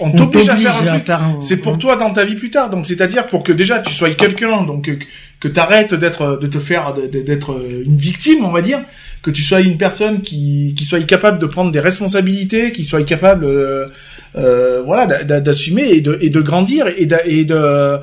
on 0.00 0.10
t'oblige 0.16 0.48
à 0.48 0.56
faire 0.62 0.76
un 0.76 0.84
truc. 0.94 1.06
un- 1.22 1.40
C'est 1.40 1.56
pour 1.58 1.78
toi 1.78 1.96
dans 1.96 2.12
ta 2.12 2.24
vie 2.24 2.34
plus 2.34 2.50
tard. 2.50 2.70
Donc 2.70 2.84
c'est-à-dire 2.86 3.26
pour 3.28 3.42
que 3.44 3.52
déjà 3.52 3.78
tu 3.80 3.94
sois 3.94 4.10
quelqu'un, 4.10 4.62
donc 4.64 4.84
que, 4.86 4.92
que 5.40 5.48
t'arrêtes 5.48 5.94
d'être, 5.94 6.38
de 6.40 6.46
te 6.46 6.58
faire, 6.58 6.92
d'être 6.94 7.52
euh, 7.52 7.82
une 7.84 7.96
victime, 7.96 8.44
on 8.44 8.50
va 8.50 8.60
dire, 8.62 8.80
que 9.22 9.30
tu 9.30 9.42
sois 9.42 9.60
une 9.60 9.78
personne 9.78 10.20
qui, 10.20 10.74
qui 10.76 10.84
soit 10.84 11.00
capable 11.06 11.38
de 11.38 11.46
prendre 11.46 11.70
des 11.70 11.80
responsabilités, 11.80 12.72
qui 12.72 12.84
soit 12.84 13.02
capable, 13.04 13.44
euh, 13.44 13.86
euh, 14.36 14.82
voilà, 14.84 15.06
d'a- 15.06 15.24
d'a- 15.24 15.40
d'assumer 15.40 15.88
et 15.90 16.00
de, 16.00 16.18
et 16.20 16.28
de 16.30 16.40
grandir 16.40 16.88
et 16.88 17.08
et 17.26 17.44
de 17.44 17.98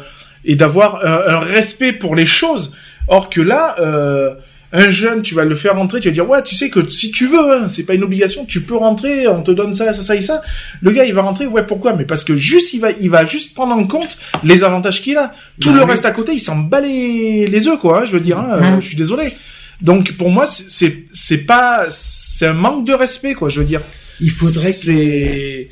et 0.45 0.55
d'avoir 0.55 1.05
un, 1.05 1.35
un 1.35 1.39
respect 1.39 1.91
pour 1.93 2.15
les 2.15 2.25
choses. 2.25 2.73
Or 3.07 3.29
que 3.29 3.41
là, 3.41 3.75
euh, 3.79 4.33
un 4.73 4.89
jeune, 4.89 5.21
tu 5.21 5.35
vas 5.35 5.43
le 5.43 5.55
faire 5.55 5.75
rentrer, 5.75 5.99
tu 5.99 6.07
vas 6.07 6.13
dire 6.13 6.29
ouais, 6.29 6.41
tu 6.43 6.55
sais 6.55 6.69
que 6.69 6.89
si 6.89 7.11
tu 7.11 7.27
veux, 7.27 7.53
hein, 7.53 7.67
c'est 7.69 7.83
pas 7.83 7.93
une 7.93 8.03
obligation, 8.03 8.45
tu 8.45 8.61
peux 8.61 8.75
rentrer, 8.75 9.27
on 9.27 9.41
te 9.43 9.51
donne 9.51 9.73
ça, 9.73 9.91
ça, 9.93 10.01
ça 10.01 10.15
et 10.15 10.21
ça. 10.21 10.41
Le 10.81 10.91
gars, 10.91 11.05
il 11.05 11.13
va 11.13 11.21
rentrer, 11.23 11.45
ouais, 11.47 11.65
pourquoi? 11.65 11.93
Mais 11.93 12.05
parce 12.05 12.23
que 12.23 12.35
juste, 12.35 12.73
il 12.73 12.79
va, 12.79 12.91
il 12.91 13.09
va 13.09 13.25
juste 13.25 13.53
prendre 13.53 13.73
en 13.75 13.85
compte 13.85 14.17
les 14.43 14.63
avantages 14.63 15.01
qu'il 15.01 15.17
a. 15.17 15.33
Tout 15.59 15.69
Bah 15.71 15.75
le 15.79 15.83
oui. 15.83 15.91
reste 15.91 16.05
à 16.05 16.11
côté, 16.11 16.33
il 16.33 16.39
s'en 16.39 16.55
bat 16.57 16.79
les, 16.81 17.45
les 17.47 17.67
œufs, 17.67 17.79
quoi. 17.79 18.01
hein, 18.01 18.05
je 18.05 18.11
veux 18.13 18.19
dire, 18.21 18.39
hein, 18.39 18.59
euh, 18.61 18.81
je 18.81 18.85
suis 18.87 18.95
désolé. 18.97 19.33
Donc 19.81 20.13
pour 20.13 20.29
moi, 20.29 20.45
c'est- 20.45 20.69
c'est 20.69 21.05
c'est 21.11 21.39
pas, 21.45 21.87
c'est 21.89 22.45
un 22.47 22.53
manque 22.53 22.85
de 22.85 22.93
respect, 22.93 23.33
quoi. 23.33 23.49
Je 23.49 23.59
veux 23.59 23.65
dire. 23.65 23.81
Il 24.19 24.29
faudrait 24.29 24.71
que 24.71 25.65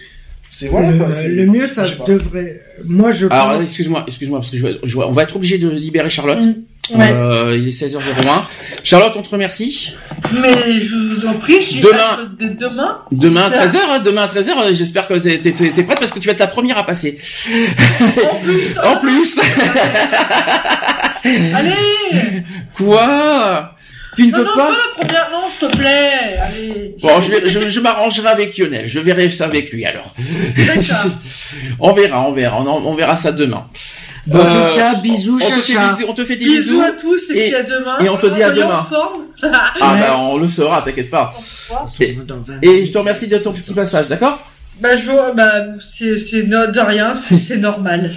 c'est, 0.49 0.67
voilà. 0.67 0.91
le, 0.91 0.97
quoi, 0.97 1.09
c'est- 1.09 1.27
le 1.27 1.45
mieux, 1.45 1.67
ça 1.67 1.85
devrait. 2.07 2.61
Moi, 2.85 3.11
je 3.11 3.27
Alors, 3.29 3.53
pense. 3.53 3.63
excuse-moi, 3.63 4.03
excuse-moi, 4.07 4.39
parce 4.39 4.51
que 4.51 4.57
je 4.57 4.63
vais- 4.65 4.79
je 4.83 4.97
vais- 4.97 5.03
on 5.05 5.11
va 5.11 5.23
être 5.23 5.35
obligé 5.35 5.57
de 5.57 5.69
libérer 5.69 6.09
Charlotte. 6.09 6.41
Mm. 6.41 6.53
Ouais. 6.97 7.11
Euh, 7.13 7.55
il 7.55 7.67
est 7.67 7.71
16h01. 7.71 8.41
Charlotte, 8.83 9.13
on 9.15 9.21
te 9.21 9.29
remercie. 9.29 9.93
Mais 10.41 10.79
je 10.81 10.95
vous 10.95 11.27
en 11.27 11.33
prie, 11.33 11.57
j'ai 11.69 11.81
Demain. 11.81 12.31
de 12.39 12.47
demain. 12.47 12.97
Demain 13.11 13.43
à 13.43 13.49
13h, 13.51 13.77
hein, 13.91 13.99
demain 13.99 14.23
à 14.23 14.27
13h, 14.27 14.57
euh, 14.59 14.73
j'espère 14.73 15.05
que 15.05 15.13
t'es, 15.13 15.37
t'es, 15.39 15.51
t'es 15.51 15.83
prête 15.83 15.99
parce 15.99 16.11
que 16.11 16.17
tu 16.17 16.25
vas 16.25 16.31
être 16.33 16.39
la 16.39 16.47
première 16.47 16.79
à 16.79 16.85
passer. 16.87 17.19
En 18.31 18.35
plus, 18.37 18.75
En 18.83 18.97
plus 18.97 19.39
allez 21.53 22.43
Quoi? 22.75 23.75
Tu 24.19 24.27
ne 24.27 24.31
Non, 24.31 24.37
veux 24.39 24.43
non, 24.45 24.51
pas 24.55 24.65
pas 24.67 24.69
la 24.71 25.05
première, 25.05 25.29
non, 25.31 25.49
s'il 25.49 25.67
te 25.69 25.77
plaît, 25.77 26.37
allez. 26.41 26.95
Bon, 27.01 27.21
je, 27.21 27.31
vais, 27.31 27.49
je, 27.49 27.69
je 27.69 27.79
m'arrangerai 27.79 28.27
avec 28.27 28.57
Lionel. 28.57 28.87
Je 28.87 28.99
verrai 28.99 29.29
ça 29.29 29.45
avec 29.45 29.71
lui 29.71 29.85
alors. 29.85 30.13
On 31.79 31.93
verra, 31.93 32.27
on 32.27 32.31
verra, 32.31 32.61
on, 32.61 32.67
en- 32.67 32.83
on 32.85 32.93
verra 32.95 33.15
ça 33.15 33.31
demain. 33.31 33.65
En 34.31 34.35
Euh, 34.37 34.69
tout 34.71 34.75
cas, 34.77 34.95
bisous, 34.95 35.39
on 35.41 35.47
te, 35.49 35.53
fait, 35.53 35.73
chacha. 35.73 35.87
bisous- 35.93 36.05
on 36.09 36.13
te 36.13 36.25
fait 36.25 36.35
des 36.35 36.45
Bisous 36.45 36.71
bisous. 36.73 36.81
à 36.81 36.91
tous 36.91 37.29
et, 37.31 37.37
Et- 37.37 37.47
puis 37.47 37.55
à 37.55 37.63
demain. 37.63 37.97
et 38.03 38.09
on 38.09 38.17
te 38.17 38.27
dit 38.27 38.43
à 38.43 38.51
demain. 38.51 38.79
en 38.79 38.85
forme. 38.85 39.21
Ah 39.41 39.73
bah 39.99 40.17
on 40.19 40.37
le 40.37 40.47
saura, 40.49 40.81
t'inquiète 40.81 41.09
pas. 41.09 41.33
Et, 42.01 42.17
et 42.67 42.85
je 42.85 42.91
te 42.91 42.97
remercie 42.97 43.27
de 43.27 43.37
ton 43.37 43.53
petit 43.53 43.73
passage, 43.73 44.07
d'accord? 44.09 44.39
Bah, 44.81 44.95
je 44.97 45.09
vois, 45.09 45.31
bah, 45.33 45.51
c'est, 45.97 46.17
c'est 46.19 46.43
no- 46.43 46.67
de 46.67 46.79
rien, 46.79 47.13
c'est, 47.15 47.57
normal. 47.57 48.11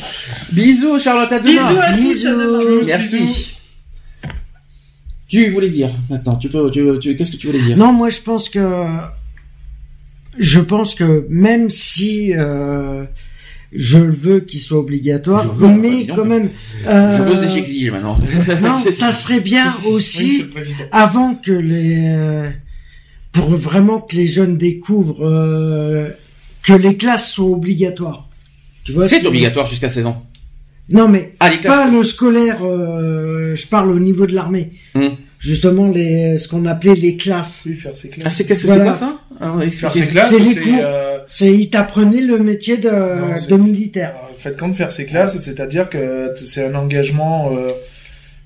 Bisous 0.50 0.98
Charlotte, 0.98 1.30
à 1.32 1.38
demain. 1.38 1.52
Bisous 1.52 1.80
à 1.80 1.86
tous, 1.86 1.92
à 1.92 1.96
Bisous. 1.96 2.28
demain. 2.28 2.80
Merci. 2.86 3.51
Tu 5.32 5.48
voulais 5.48 5.70
dire 5.70 5.88
maintenant, 6.10 6.36
tu 6.36 6.50
peux, 6.50 6.70
tu, 6.70 6.84
tu- 7.00 7.16
qu'est-ce 7.16 7.32
que 7.32 7.38
tu 7.38 7.46
voulais 7.46 7.62
dire? 7.62 7.74
Non, 7.74 7.90
moi, 7.90 8.10
je 8.10 8.20
pense 8.20 8.50
que. 8.50 8.86
Je 10.38 10.60
pense 10.60 10.94
que 10.94 11.26
même 11.30 11.70
si 11.70 12.34
euh, 12.34 13.04
je 13.72 13.96
veux 13.96 14.40
qu'il 14.40 14.60
soit 14.60 14.78
obligatoire, 14.78 15.50
veux, 15.50 15.68
mais 15.68 16.06
quand 16.06 16.26
même. 16.26 16.50
Je 16.84 16.88
euh, 16.88 17.18
veux 17.22 17.44
et 17.44 17.50
j'exige 17.50 17.90
maintenant. 17.90 18.14
Non, 18.62 18.82
ça 18.92 19.10
serait 19.12 19.40
bien 19.40 19.72
aussi 19.86 20.44
avant 20.90 21.34
que 21.34 21.52
les 21.52 22.04
euh, 22.08 22.50
pour 23.32 23.56
vraiment 23.56 24.00
que 24.00 24.16
les 24.16 24.26
jeunes 24.26 24.58
découvrent 24.58 25.24
euh, 25.26 26.10
que 26.62 26.74
les 26.74 26.98
classes 26.98 27.32
sont 27.32 27.50
obligatoires. 27.52 28.28
Tu 28.84 28.92
vois 28.92 29.08
ce 29.08 29.16
C'est 29.16 29.26
obligatoire 29.26 29.66
jusqu'à 29.66 29.88
16 29.88 30.06
ans. 30.06 30.26
Non 30.88 31.08
mais 31.08 31.32
Ah, 31.40 31.50
pas 31.62 31.88
le 31.88 32.02
scolaire. 32.04 32.58
euh, 32.64 33.54
je 33.56 33.66
parle 33.66 33.90
au 33.90 33.98
niveau 33.98 34.26
de 34.26 34.34
l'armée. 34.34 34.70
Hum. 34.94 35.12
Justement 35.38 35.88
les 35.88 36.38
ce 36.38 36.46
qu'on 36.48 36.66
appelait 36.66 36.94
les 36.94 37.16
classes. 37.16 37.62
Oui, 37.66 37.74
faire 37.74 37.96
ses 37.96 38.10
Ah, 38.12 38.20
classes. 38.20 38.36
c'est 38.36 38.44
qu'est-ce 38.44 38.62
que 38.62 38.66
Voilà. 38.68 38.92
c'est 38.92 38.98
quoi 39.00 39.08
ça 39.08 39.20
Alors, 39.40 39.58
Faire 39.58 39.66
expliquez. 39.66 39.98
ses 40.00 40.06
classes, 40.06 40.30
C'est 40.30 40.38
les 40.38 40.54
c'est, 40.54 40.60
cours. 40.60 40.78
euh, 40.82 41.18
C'est 41.26 41.52
ils 41.54 41.70
t'apprenaient 41.70 42.20
le 42.20 42.38
métier 42.38 42.76
de, 42.76 42.90
Non, 42.90 43.34
c'est- 43.40 43.48
de 43.50 43.56
militaire. 43.56 44.14
En 44.30 44.34
fait, 44.34 44.56
quand 44.56 44.72
faire 44.72 44.92
ses 44.92 45.06
classes, 45.06 45.36
c'est-à-dire 45.38 45.88
que 45.88 46.32
c'est 46.36 46.64
un 46.66 46.74
engagement. 46.74 47.52
Euh, 47.56 47.68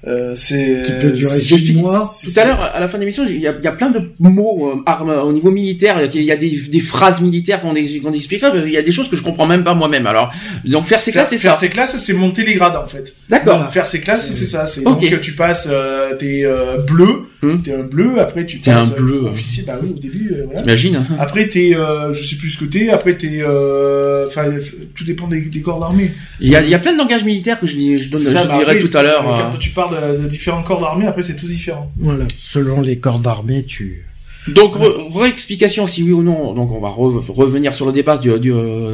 euh, 0.06 0.34
c'est 0.36 0.82
Qui 0.84 0.92
peut 0.92 1.10
durer 1.10 1.36
six 1.38 1.72
mois. 1.72 2.08
Tout 2.22 2.38
à 2.40 2.44
l'heure, 2.44 2.60
à 2.60 2.78
la 2.78 2.88
fin 2.88 2.96
de 2.98 3.00
l'émission, 3.02 3.24
il 3.28 3.40
y 3.40 3.46
a, 3.48 3.54
il 3.58 3.64
y 3.64 3.66
a 3.66 3.72
plein 3.72 3.90
de 3.90 4.00
mots 4.20 4.70
euh, 4.70 4.82
armes 4.86 5.10
au 5.10 5.32
niveau 5.32 5.50
militaire. 5.50 6.00
Il 6.14 6.22
y 6.22 6.30
a 6.30 6.36
des, 6.36 6.50
des 6.50 6.80
phrases 6.80 7.20
militaires 7.20 7.60
qu'on 7.60 7.74
ex- 7.74 8.00
qu'on 8.02 8.12
expliquera. 8.12 8.52
mais 8.54 8.62
Il 8.66 8.70
y 8.72 8.76
a 8.76 8.82
des 8.82 8.92
choses 8.92 9.08
que 9.08 9.16
je 9.16 9.22
comprends 9.22 9.46
même 9.46 9.64
pas 9.64 9.74
moi-même. 9.74 10.06
Alors, 10.06 10.32
donc 10.64 10.86
faire 10.86 11.00
ses 11.00 11.12
Faire, 11.12 11.22
classes, 11.22 11.30
c'est 11.30 11.38
faire 11.38 11.54
ça. 11.54 11.60
ses 11.60 11.68
classes, 11.70 11.96
c'est 11.98 12.12
monter 12.12 12.44
les 12.44 12.54
grades 12.54 12.76
en 12.76 12.86
fait. 12.86 13.14
D'accord. 13.28 13.56
Voilà. 13.56 13.70
Faire 13.72 13.86
ses 13.86 14.00
classes, 14.00 14.30
c'est 14.30 14.46
ça. 14.46 14.66
C'est 14.66 14.86
Ok. 14.86 15.00
donc 15.00 15.10
que 15.10 15.16
tu 15.16 15.32
passes, 15.32 15.66
euh, 15.70 16.14
t'es 16.16 16.42
euh, 16.44 16.76
bleu, 17.46 17.54
Hmm. 17.54 17.62
t'es 17.62 17.74
un 17.74 17.82
bleu. 17.82 18.20
Après, 18.20 18.46
tu 18.46 18.60
T'es 18.60 18.70
passes 18.72 18.92
un 18.92 18.94
bleu, 19.00 19.14
euh, 19.14 19.26
hein. 19.26 19.28
officier. 19.30 19.64
Bah 19.66 19.78
oui, 19.82 19.90
au 19.96 19.98
début, 19.98 20.32
euh, 20.32 20.42
voilà. 20.44 20.60
T'imagines 20.62 20.96
hein. 20.96 21.06
Après, 21.18 21.48
t'es, 21.48 21.74
euh, 21.74 22.12
je 22.12 22.22
sais 22.24 22.36
plus 22.36 22.50
ce 22.50 22.58
que 22.58 22.64
t'es. 22.64 22.88
Après, 22.90 23.16
t'es, 23.16 23.40
euh, 23.42 24.26
enfin, 24.26 24.44
tout 24.94 25.04
dépend 25.04 25.26
des, 25.28 25.40
des 25.40 25.60
corps 25.60 25.80
d'armée. 25.80 26.12
Il 26.40 26.48
y 26.50 26.56
a, 26.56 26.62
il 26.62 26.68
y 26.70 26.74
a 26.74 26.78
plein 26.78 26.92
de 26.92 26.98
langages 26.98 27.24
militaires 27.24 27.58
que 27.60 27.66
je, 27.66 27.74
je, 27.76 28.10
donne, 28.10 28.20
C'est 28.20 28.30
ça, 28.30 28.42
je 28.44 28.48
bah, 28.48 28.58
dirai 28.58 28.72
après, 28.76 28.88
tout 28.88 28.96
à 28.98 29.02
l'heure. 29.02 29.22
c'est- 29.36 29.42
euh. 29.42 29.50
Quand 29.52 29.58
tu 29.58 29.70
parles 29.70 30.16
de, 30.18 30.22
de 30.24 30.28
différents 30.28 30.62
corps 30.62 30.80
d'armée, 30.80 31.06
après, 31.06 31.22
c'est 31.22 31.36
tous 31.36 31.46
différent. 31.48 31.90
Voilà. 31.98 32.24
Selon 32.38 32.80
les 32.80 32.98
corps 32.98 33.18
d'armée, 33.18 33.64
tu. 33.64 34.04
Donc, 34.48 34.76
re- 34.76 35.12
réexplication 35.18 35.86
si 35.86 36.02
oui 36.02 36.12
ou 36.12 36.22
non. 36.22 36.54
Donc, 36.54 36.70
on 36.72 36.80
va 36.80 36.88
re- 36.88 37.22
revenir 37.32 37.74
sur 37.74 37.86
le 37.86 37.92
débat 37.92 38.16
du, 38.18 38.30
du, 38.38 38.52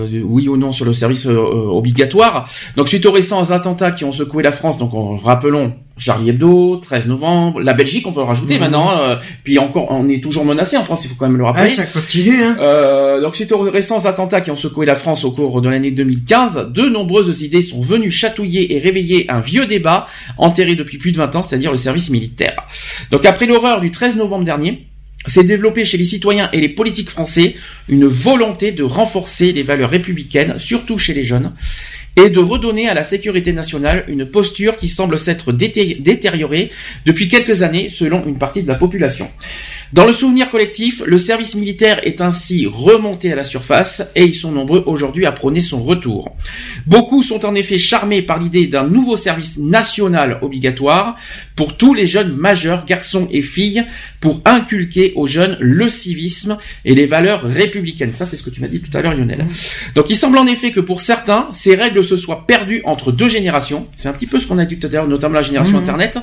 du 0.09 0.23
oui 0.23 0.49
ou 0.49 0.57
non 0.57 0.73
sur 0.73 0.85
le 0.85 0.95
service 0.95 1.27
euh, 1.27 1.33
euh, 1.33 1.67
obligatoire. 1.69 2.49
Donc, 2.77 2.89
suite 2.89 3.05
aux 3.07 3.13
récents 3.13 3.51
attentats 3.51 3.91
qui 3.91 4.05
ont 4.05 4.13
secoué 4.13 4.43
la 4.43 4.53
France, 4.53 4.79
donc 4.79 4.95
en 4.95 5.17
rappelons 5.17 5.75
Charlie 5.99 6.31
Hebdo, 6.31 6.77
13 6.77 7.07
novembre, 7.07 7.61
la 7.61 7.75
Belgique, 7.75 8.07
on 8.07 8.13
peut 8.13 8.21
le 8.21 8.27
rajouter 8.27 8.55
Mhm. 8.55 8.61
maintenant. 8.61 8.91
euh, 8.97 9.17
puis 9.45 9.59
encore, 9.59 9.89
on 9.91 10.09
est 10.09 10.23
toujours 10.23 10.45
menacé 10.47 10.77
en 10.79 10.85
France, 10.85 11.05
il 11.05 11.09
faut 11.09 11.17
quand 11.19 11.29
même 11.29 11.37
le 11.37 11.45
Ah, 11.45 11.53
rappeler. 11.53 11.71
ça 11.75 11.85
continue, 11.85 12.43
hein. 12.43 12.57
Euh, 12.61 13.21
donc 13.21 13.37
suite 13.37 13.53
aux 13.53 13.61
récents 13.61 14.07
attentats 14.07 14.41
qui 14.41 14.51
ont 14.51 14.57
secoué 14.57 14.87
la 14.87 14.97
France 14.97 15.23
au 15.25 15.33
cours 15.33 15.61
de 15.61 15.69
l'année 15.69 15.91
2015, 15.91 16.69
de 16.73 16.83
nombreuses 16.89 17.43
idées 17.43 17.61
sont 17.63 17.83
venues 17.83 18.11
chatouiller 18.11 18.75
et 18.75 18.79
réveiller 18.79 19.31
un 19.31 19.41
vieux 19.41 19.67
débat 19.67 20.07
enterré 20.39 20.75
depuis 20.77 20.97
plus 20.97 21.13
de 21.13 21.19
20 21.19 21.37
ans, 21.37 21.43
c'est-à-dire 21.43 21.71
le 21.71 21.77
service 21.77 22.09
militaire. 22.09 22.65
Donc 23.11 23.27
après 23.27 23.45
l'horreur 23.47 23.81
du 23.83 23.91
13 23.91 24.17
novembre 24.17 24.45
dernier, 24.45 24.87
s'est 25.27 25.45
développé 25.45 25.85
chez 25.85 25.99
les 25.99 26.07
citoyens 26.07 26.51
et 26.53 26.61
les 26.61 26.69
politiques 26.69 27.11
français 27.11 27.55
une 27.89 28.07
volonté 28.07 28.73
de 28.73 28.83
renforcer 28.83 29.53
les 29.53 29.63
valeurs 29.63 29.91
républicaines, 29.91 30.59
surtout 30.59 30.99
chez 30.99 31.15
les 31.15 31.25
jeunes, 31.25 31.53
et 32.17 32.29
de 32.29 32.41
redonner 32.41 32.89
à 32.89 32.95
la 32.95 33.03
sécurité 33.03 33.53
nationale 33.53 34.05
une 34.09 34.27
posture 34.27 34.77
qui 34.77 34.89
semble 34.89 35.19
s'être 35.19 35.53
dété- 35.53 36.01
détériorée 36.03 36.71
depuis 37.07 37.29
quelques 37.29 37.63
années 37.63 37.89
selon 37.89 38.27
une 38.27 38.37
partie 38.37 38.63
de 38.63 38.69
la 38.69 38.75
population. 38.75 39.31
Dans 39.93 40.07
le 40.07 40.13
souvenir 40.13 40.49
collectif, 40.49 41.03
le 41.05 41.19
service 41.19 41.55
militaire 41.55 42.07
est 42.07 42.23
ainsi 42.23 42.67
remonté 42.67 43.31
à 43.31 43.37
la 43.37 43.45
surface 43.45 44.03
et 44.15 44.25
ils 44.25 44.35
sont 44.35 44.51
nombreux 44.51 44.83
aujourd'hui 44.87 45.27
à 45.27 45.33
prôner 45.33 45.61
son 45.61 45.83
retour. 45.83 46.35
Beaucoup 46.87 47.23
sont 47.23 47.45
en 47.45 47.55
effet 47.55 47.79
charmés 47.79 48.23
par 48.23 48.39
l'idée 48.39 48.67
d'un 48.67 48.87
nouveau 48.87 49.17
service 49.17 49.59
national 49.59 50.39
obligatoire 50.41 51.17
pour 51.57 51.77
tous 51.77 51.93
les 51.93 52.07
jeunes 52.07 52.35
majeurs, 52.35 52.87
garçons 52.87 53.29
et 53.31 53.43
filles, 53.43 53.85
pour 54.21 54.41
inculquer 54.47 55.13
aux 55.17 55.27
jeunes 55.27 55.59
le 55.61 55.91
civisme 55.91 56.57
et 56.87 56.95
les 56.95 57.07
valeurs 57.07 57.43
républicaines. 57.43 58.13
Ça, 58.15 58.25
c'est 58.25 58.37
ce 58.37 58.43
que 58.43 58.51
tu 58.51 58.63
m'as 58.63 58.69
dit 58.69 58.81
tout 58.81 58.97
à 58.97 59.03
l'heure, 59.03 59.15
Lionel. 59.15 59.47
Donc, 59.95 60.09
il 60.09 60.17
semble 60.17 60.39
en 60.39 60.47
effet 60.47 60.71
que 60.71 60.81
pour 60.81 61.03
certains, 61.03 61.49
ces 61.53 61.75
règles 61.75 62.03
se 62.03 62.17
soient 62.17 62.47
perdues 62.47 62.81
entre 62.85 63.13
deux 63.13 63.29
générations. 63.29 63.87
C'est 63.97 64.09
un 64.09 64.13
petit 64.15 64.27
peu 64.27 64.39
ce 64.39 64.47
qu'on 64.47 64.59
a 64.59 64.65
dit 64.65 64.79
tout 64.79 64.87
à 64.87 64.91
l'heure, 64.91 65.09
notamment 65.09 65.35
la 65.35 65.43
génération 65.43 65.73
Mhm. 65.73 65.83
Internet 65.83 66.19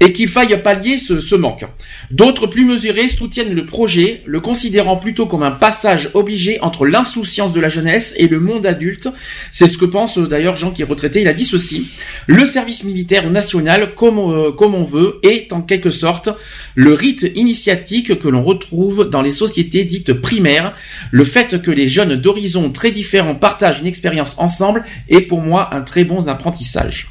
et 0.00 0.12
qu'il 0.12 0.28
faille 0.28 0.60
pallier 0.62 0.98
ce, 0.98 1.34
manque. 1.34 1.64
D'autres 2.10 2.46
plus 2.46 2.64
mesurés 2.64 3.08
soutiennent 3.08 3.54
le 3.54 3.66
projet, 3.66 4.22
le 4.26 4.40
considérant 4.40 4.96
plutôt 4.96 5.26
comme 5.26 5.42
un 5.42 5.50
passage 5.50 6.10
obligé 6.14 6.60
entre 6.60 6.86
l'insouciance 6.86 7.52
de 7.52 7.60
la 7.60 7.68
jeunesse 7.68 8.14
et 8.16 8.28
le 8.28 8.40
monde 8.40 8.66
adulte. 8.66 9.08
C'est 9.52 9.66
ce 9.66 9.78
que 9.78 9.84
pense 9.84 10.18
d'ailleurs 10.18 10.56
Jean 10.56 10.70
qui 10.70 10.82
est 10.82 10.86
retraité. 10.86 11.20
Il 11.20 11.28
a 11.28 11.32
dit 11.32 11.44
ceci 11.44 11.88
le 12.26 12.44
service 12.46 12.84
militaire 12.84 13.28
national, 13.30 13.92
euh, 14.02 14.52
comme 14.52 14.74
on 14.74 14.84
veut, 14.84 15.18
est 15.22 15.52
en 15.52 15.62
quelque 15.62 15.90
sorte 15.90 16.28
le 16.74 16.92
rite 16.92 17.26
initiatique 17.34 18.18
que 18.18 18.28
l'on 18.28 18.42
retrouve 18.42 19.08
dans 19.08 19.22
les 19.22 19.30
sociétés 19.30 19.84
dites 19.84 20.12
primaires. 20.12 20.74
Le 21.10 21.24
fait 21.24 21.60
que 21.62 21.70
les 21.70 21.88
jeunes 21.88 22.16
d'horizons 22.16 22.70
très 22.70 22.90
différents 22.90 23.34
partagent 23.34 23.80
une 23.80 23.86
expérience 23.86 24.34
ensemble 24.38 24.84
est 25.08 25.22
pour 25.22 25.40
moi 25.40 25.74
un 25.74 25.82
très 25.82 26.04
bon 26.04 26.26
apprentissage. 26.28 27.08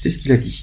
C'est 0.00 0.10
ce 0.10 0.18
qu'il 0.18 0.30
a 0.30 0.36
dit. 0.36 0.62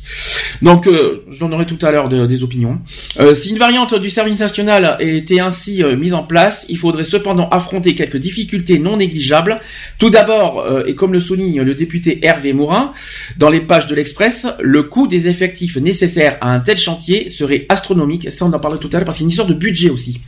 Donc, 0.61 0.88
euh, 0.88 1.25
j'en 1.29 1.51
aurai 1.51 1.65
tout 1.65 1.77
à 1.81 1.91
l'heure 1.91 2.07
de- 2.07 2.25
des 2.25 2.41
opinions. 2.41 2.79
Euh, 3.19 3.36
si 3.36 3.49
une 3.49 3.57
variante 3.57 3.93
du 3.99 4.09
service 4.09 4.39
national 4.39 4.95
était 5.01 5.41
ainsi 5.41 5.83
euh, 5.83 5.97
mise 5.97 6.13
en 6.13 6.23
place, 6.23 6.65
il 6.69 6.77
faudrait 6.77 7.03
cependant 7.03 7.49
affronter 7.49 7.95
quelques 7.95 8.15
difficultés 8.15 8.79
non 8.79 8.95
négligeables. 8.95 9.59
Tout 9.99 10.09
d'abord, 10.09 10.61
euh, 10.61 10.86
et 10.88 10.95
comme 10.95 11.11
le 11.11 11.19
souligne 11.19 11.61
le 11.63 11.75
député 11.75 12.25
Hervé 12.25 12.53
Morin, 12.53 12.93
dans 13.38 13.49
les 13.49 13.59
pages 13.59 13.88
de 13.88 13.95
l'Express, 13.95 14.47
le 14.61 14.83
coût 14.83 15.05
des 15.07 15.27
effectifs 15.27 15.75
nécessaires 15.75 16.38
à 16.39 16.53
un 16.53 16.61
tel 16.61 16.77
chantier 16.77 17.27
serait 17.27 17.65
astronomique. 17.67 18.31
Ça, 18.31 18.45
on 18.45 18.53
en 18.53 18.59
parlera 18.59 18.79
tout 18.79 18.89
à 18.93 18.97
l'heure 18.97 19.05
parce 19.05 19.17
qu'il 19.17 19.23
y 19.23 19.25
a 19.25 19.27
une 19.27 19.31
histoire 19.31 19.49
de 19.49 19.53
budget 19.53 19.89
aussi. 19.89 20.21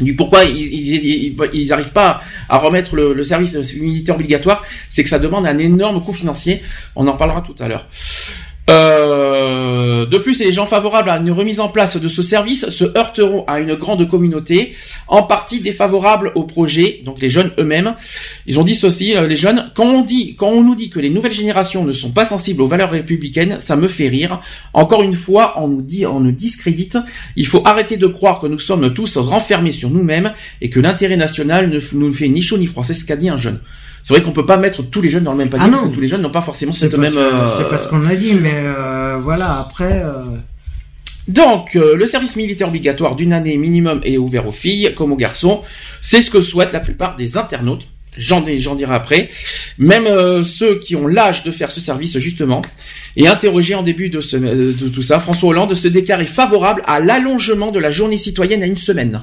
Du 0.00 0.14
pourquoi 0.16 0.44
ils, 0.44 0.56
ils, 0.56 0.94
ils- 1.04 1.36
ils 1.52 1.72
arrivent 1.72 1.90
pas 1.92 2.20
à 2.48 2.58
remettre 2.58 2.96
le, 2.96 3.12
le 3.12 3.24
service 3.24 3.54
militaire 3.74 4.14
obligatoire, 4.14 4.62
c'est 4.88 5.02
que 5.02 5.08
ça 5.10 5.18
demande 5.18 5.46
un 5.46 5.58
énorme 5.58 6.02
coût 6.02 6.12
financier. 6.12 6.62
On 6.96 7.06
en 7.06 7.16
parlera 7.16 7.42
tout 7.42 7.54
à 7.58 7.68
l'heure. 7.68 7.86
Euh, 8.68 10.06
de 10.06 10.18
plus, 10.18 10.38
les 10.40 10.52
gens 10.52 10.66
favorables 10.66 11.10
à 11.10 11.16
une 11.16 11.30
remise 11.30 11.60
en 11.60 11.68
place 11.68 11.96
de 11.96 12.08
ce 12.08 12.22
service 12.22 12.68
se 12.68 12.84
heurteront 12.96 13.44
à 13.46 13.60
une 13.60 13.74
grande 13.74 14.08
communauté, 14.08 14.74
en 15.08 15.22
partie 15.22 15.60
défavorable 15.60 16.32
au 16.34 16.44
projet, 16.44 17.00
donc 17.04 17.20
les 17.20 17.30
jeunes 17.30 17.52
eux-mêmes. 17.58 17.94
Ils 18.46 18.60
ont 18.60 18.64
dit 18.64 18.74
ceci, 18.74 19.16
euh, 19.16 19.26
les 19.26 19.36
jeunes, 19.36 19.70
quand 19.74 19.86
on 19.86 20.02
dit, 20.02 20.34
quand 20.36 20.48
on 20.48 20.62
nous 20.62 20.74
dit 20.74 20.90
que 20.90 21.00
les 21.00 21.10
nouvelles 21.10 21.32
générations 21.32 21.84
ne 21.84 21.92
sont 21.92 22.10
pas 22.10 22.24
sensibles 22.24 22.62
aux 22.62 22.66
valeurs 22.66 22.90
républicaines, 22.90 23.58
ça 23.60 23.76
me 23.76 23.88
fait 23.88 24.08
rire. 24.08 24.40
Encore 24.72 25.02
une 25.02 25.14
fois, 25.14 25.54
on 25.60 25.68
nous 25.68 25.82
dit, 25.82 26.06
on 26.06 26.20
nous 26.20 26.32
discrédite. 26.32 26.98
Il 27.36 27.46
faut 27.46 27.62
arrêter 27.64 27.96
de 27.96 28.06
croire 28.06 28.40
que 28.40 28.46
nous 28.46 28.58
sommes 28.58 28.92
tous 28.94 29.16
renfermés 29.16 29.72
sur 29.72 29.90
nous-mêmes 29.90 30.32
et 30.60 30.70
que 30.70 30.80
l'intérêt 30.80 31.16
national 31.16 31.70
ne 31.70 31.80
nous 31.92 32.12
fait 32.12 32.28
ni 32.28 32.42
chaud 32.42 32.58
ni 32.58 32.66
froid. 32.66 32.84
C'est 32.84 32.94
ce 32.94 33.04
qu'a 33.04 33.16
dit 33.16 33.28
un 33.28 33.36
jeune. 33.36 33.60
C'est 34.02 34.14
vrai 34.14 34.22
qu'on 34.22 34.32
peut 34.32 34.46
pas 34.46 34.56
mettre 34.56 34.82
tous 34.82 35.02
les 35.02 35.10
jeunes 35.10 35.24
dans 35.24 35.32
le 35.32 35.38
même 35.38 35.48
panier 35.50 35.64
Ah 35.66 35.70
parce 35.70 35.82
que 35.88 35.94
tous 35.94 36.00
les 36.00 36.08
jeunes 36.08 36.22
n'ont 36.22 36.30
pas 36.30 36.42
forcément 36.42 36.72
C'est 36.72 36.88
cette 36.90 36.98
même. 36.98 37.16
euh, 37.16 37.48
c'est 37.48 37.68
pas 37.68 37.78
ce 37.78 37.86
qu'on 37.88 38.04
a 38.06 38.14
dit, 38.16 38.34
mais 38.34 38.54
euh, 38.54 39.18
voilà, 39.22 39.60
après... 39.60 40.02
euh, 40.04 40.24
Donc, 41.28 41.76
euh, 41.76 41.94
le 41.96 42.06
service 42.06 42.34
militaire 42.36 42.68
obligatoire 42.68 43.14
d'une 43.14 43.32
année 43.32 43.56
minimum 43.56 44.00
est 44.04 44.16
ouvert 44.18 44.46
aux 44.48 44.52
filles 44.52 44.92
comme 44.96 45.12
aux 45.12 45.16
garçons. 45.16 45.60
C'est 46.00 46.22
ce 46.22 46.30
que 46.30 46.40
souhaitent 46.40 46.72
la 46.72 46.80
plupart 46.80 47.14
des 47.16 47.36
internautes. 47.36 47.86
J'en 48.16 48.40
dirai 48.40 48.92
après. 48.94 49.28
Même 49.78 50.06
euh, 50.06 50.42
ceux 50.42 50.80
qui 50.80 50.96
ont 50.96 51.06
l'âge 51.06 51.44
de 51.44 51.52
faire 51.52 51.70
ce 51.70 51.80
service, 51.80 52.18
justement. 52.18 52.60
Et 53.16 53.28
interrogé 53.28 53.74
en 53.76 53.82
début 53.84 54.08
de, 54.08 54.20
ce- 54.20 54.36
de 54.36 54.88
tout 54.88 55.02
ça, 55.02 55.20
François 55.20 55.50
Hollande 55.50 55.74
se 55.74 55.86
déclarait 55.88 56.26
favorable 56.26 56.82
à 56.86 56.98
l'allongement 56.98 57.70
de 57.70 57.78
la 57.78 57.90
journée 57.92 58.16
citoyenne 58.16 58.62
à 58.62 58.66
une 58.66 58.78
semaine. 58.78 59.22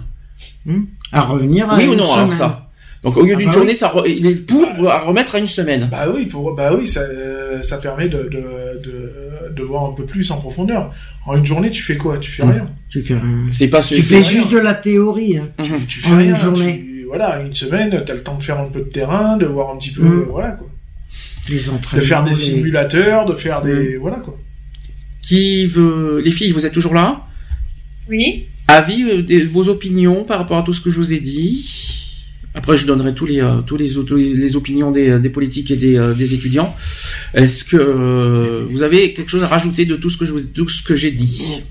hmm, 0.66 0.84
à 1.12 1.22
revenir 1.22 1.70
à 1.70 1.78
oui 1.78 1.88
ou 1.88 1.96
non, 1.96 2.12
alors 2.14 2.32
ça? 2.34 2.67
Donc, 3.04 3.16
au 3.18 3.24
lieu 3.24 3.34
Ah 3.36 3.38
d'une 3.38 3.48
bah 3.48 3.54
journée, 3.54 3.72
oui. 3.72 3.76
ça 3.76 3.90
re- 3.90 4.04
il 4.08 4.26
est 4.26 4.36
pour 4.36 4.90
à 4.90 5.00
remettre 5.02 5.36
à 5.36 5.40
une 5.40 5.48
semaine. 5.48 5.88
Bah 5.92 6.08
oui, 6.14 6.26
pour, 6.26 6.54
bah 6.56 6.74
oui, 6.78 6.88
ça, 6.88 7.02
euh, 7.02 7.62
ça 7.62 7.78
permet 7.78 8.10
de, 8.10 8.24
de, 8.24 8.82
de, 8.84 9.54
de 9.56 9.64
voir 9.64 9.86
un 9.86 9.94
peu 9.94 10.04
plus 10.06 10.30
en 10.32 10.38
profondeur. 10.38 10.92
En 11.26 11.38
une 11.38 11.46
journée, 11.46 11.70
tu 11.70 11.84
fais 11.84 11.96
quoi? 11.98 12.18
Tu 12.18 12.32
fais 12.32 12.44
rien. 12.44 12.70
Tu 12.90 13.02
fais, 13.02 13.14
rien. 13.14 13.24
C'est 13.52 13.68
pas 13.68 13.82
ce 13.82 13.96
tu 13.96 14.02
fais 14.02 14.22
juste 14.24 14.52
de 14.52 14.58
la 14.58 14.74
théorie. 14.74 15.38
hein. 15.38 15.50
Mhm. 15.60 15.86
Tu 15.88 16.02
fais 16.02 16.12
En 16.12 16.18
rien. 16.18 16.30
une 16.32 16.36
journée. 16.36 16.84
tu- 16.86 17.06
voilà, 17.08 17.40
une 17.42 17.54
semaine, 17.54 18.04
t'as 18.06 18.14
le 18.16 18.22
temps 18.24 18.36
de 18.36 18.44
faire 18.44 18.60
un 18.60 18.66
peu 18.66 18.80
de 18.80 18.90
terrain, 18.90 19.38
de 19.38 19.46
voir 19.46 19.74
un 19.74 19.78
petit 19.78 19.92
peu, 19.92 20.04
Mm. 20.04 20.26
voilà 20.30 20.52
quoi. 20.52 20.68
Les 21.50 21.56
De 21.60 21.70
entraînements. 21.70 22.06
faire 22.06 22.24
des 22.26 22.34
simulateurs, 22.34 23.24
de 23.26 23.34
faire 23.36 23.62
des, 23.62 23.96
Mm. 23.96 24.02
voilà 24.02 24.18
quoi. 24.18 24.38
Qui 25.22 25.66
veut... 25.68 26.20
Les 26.24 26.32
filles, 26.32 26.52
vous 26.52 26.66
êtes 26.66 26.74
toujours 26.74 26.94
là? 26.94 27.22
Oui. 28.10 28.48
Avis, 28.68 29.04
euh, 29.04 29.22
des- 29.24 29.46
vos 29.46 29.70
opinions 29.70 30.24
par 30.26 30.40
rapport 30.40 30.58
à 30.58 30.64
tout 30.64 30.74
ce 30.74 30.82
que 30.82 30.90
je 30.90 30.98
vous 30.98 31.14
ai 31.14 31.20
dit? 31.20 32.07
Après, 32.58 32.76
je 32.76 32.88
donnerai 32.88 33.14
tous 33.14 33.28
les 33.28 33.40
euh, 33.40 33.62
tous 33.62 33.78
les, 33.78 33.94
tous 33.94 34.16
les 34.16 34.34
les 34.34 34.56
opinions 34.56 34.90
des, 34.92 35.20
des 35.20 35.30
politiques 35.30 35.70
et 35.70 35.76
des, 35.76 35.96
euh, 35.96 36.14
des 36.16 36.34
étudiants. 36.34 36.76
Est-ce 37.36 37.64
que 37.64 37.78
euh, 37.78 38.66
vous 38.72 38.82
avez 38.82 39.14
quelque 39.14 39.30
chose 39.30 39.44
à 39.44 39.48
rajouter 39.48 39.86
de 39.86 39.96
tout 39.96 40.10
ce 40.10 40.18
que 40.18 40.26
je 40.26 40.32
vous, 40.32 40.42
tout 40.42 40.68
ce 40.68 40.82
que 40.82 40.96
j'ai 40.96 41.12
dit? 41.12 41.62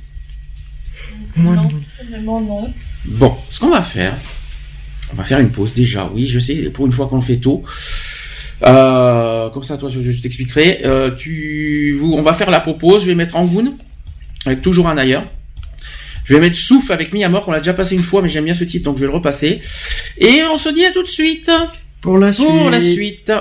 Non, 1.37 1.69
personnellement, 1.69 2.41
non. 2.41 2.73
Bon, 3.05 3.35
ce 3.51 3.59
qu'on 3.61 3.71
va 3.71 3.83
faire, 3.83 4.15
on 5.13 5.17
va 5.17 5.25
faire 5.25 5.41
une 5.41 5.51
pause 5.51 5.75
déjà. 5.75 6.09
Oui, 6.15 6.29
je 6.29 6.39
sais, 6.39 6.55
pour 6.71 6.87
une 6.87 6.93
fois 6.93 7.09
qu'on 7.09 7.17
le 7.17 7.23
fait 7.23 7.39
tôt. 7.39 7.65
Euh, 8.63 9.51
comme 9.51 9.65
ça, 9.65 9.77
toi, 9.77 9.91
je, 9.91 10.01
je 10.01 10.21
t'expliquerai. 10.23 10.81
Euh, 10.85 11.11
tu, 11.15 11.97
vous, 12.01 12.13
on 12.15 12.23
va 12.23 12.33
faire 12.33 12.51
la 12.51 12.61
pause. 12.61 13.03
Je 13.03 13.09
vais 13.09 13.15
mettre 13.15 13.37
Angoun 13.37 13.75
avec 14.47 14.61
toujours 14.61 14.89
un 14.89 14.97
ailleurs. 14.97 15.27
Je 16.27 16.35
vais 16.35 16.41
mettre 16.41 16.57
Souf 16.57 16.91
avec 16.91 17.13
Miyamor 17.13 17.45
qu'on 17.45 17.53
l'a 17.53 17.61
déjà 17.61 17.73
passé 17.73 17.95
une 17.95 18.03
fois, 18.03 18.21
mais 18.21 18.29
j'aime 18.29 18.45
bien 18.45 18.55
ce 18.55 18.65
titre, 18.65 18.85
donc 18.85 18.97
je 18.97 19.03
vais 19.03 19.07
le 19.07 19.13
repasser. 19.15 19.61
Et 20.19 20.43
on 20.53 20.59
se 20.59 20.69
dit 20.69 20.85
à 20.85 20.91
tout 20.93 21.03
de 21.03 21.09
suite 21.09 21.51
Pour 22.01 22.19
la 22.19 22.33
suite. 22.33 22.47
pour 22.47 22.71
la 22.71 22.81
suite. 22.81 23.33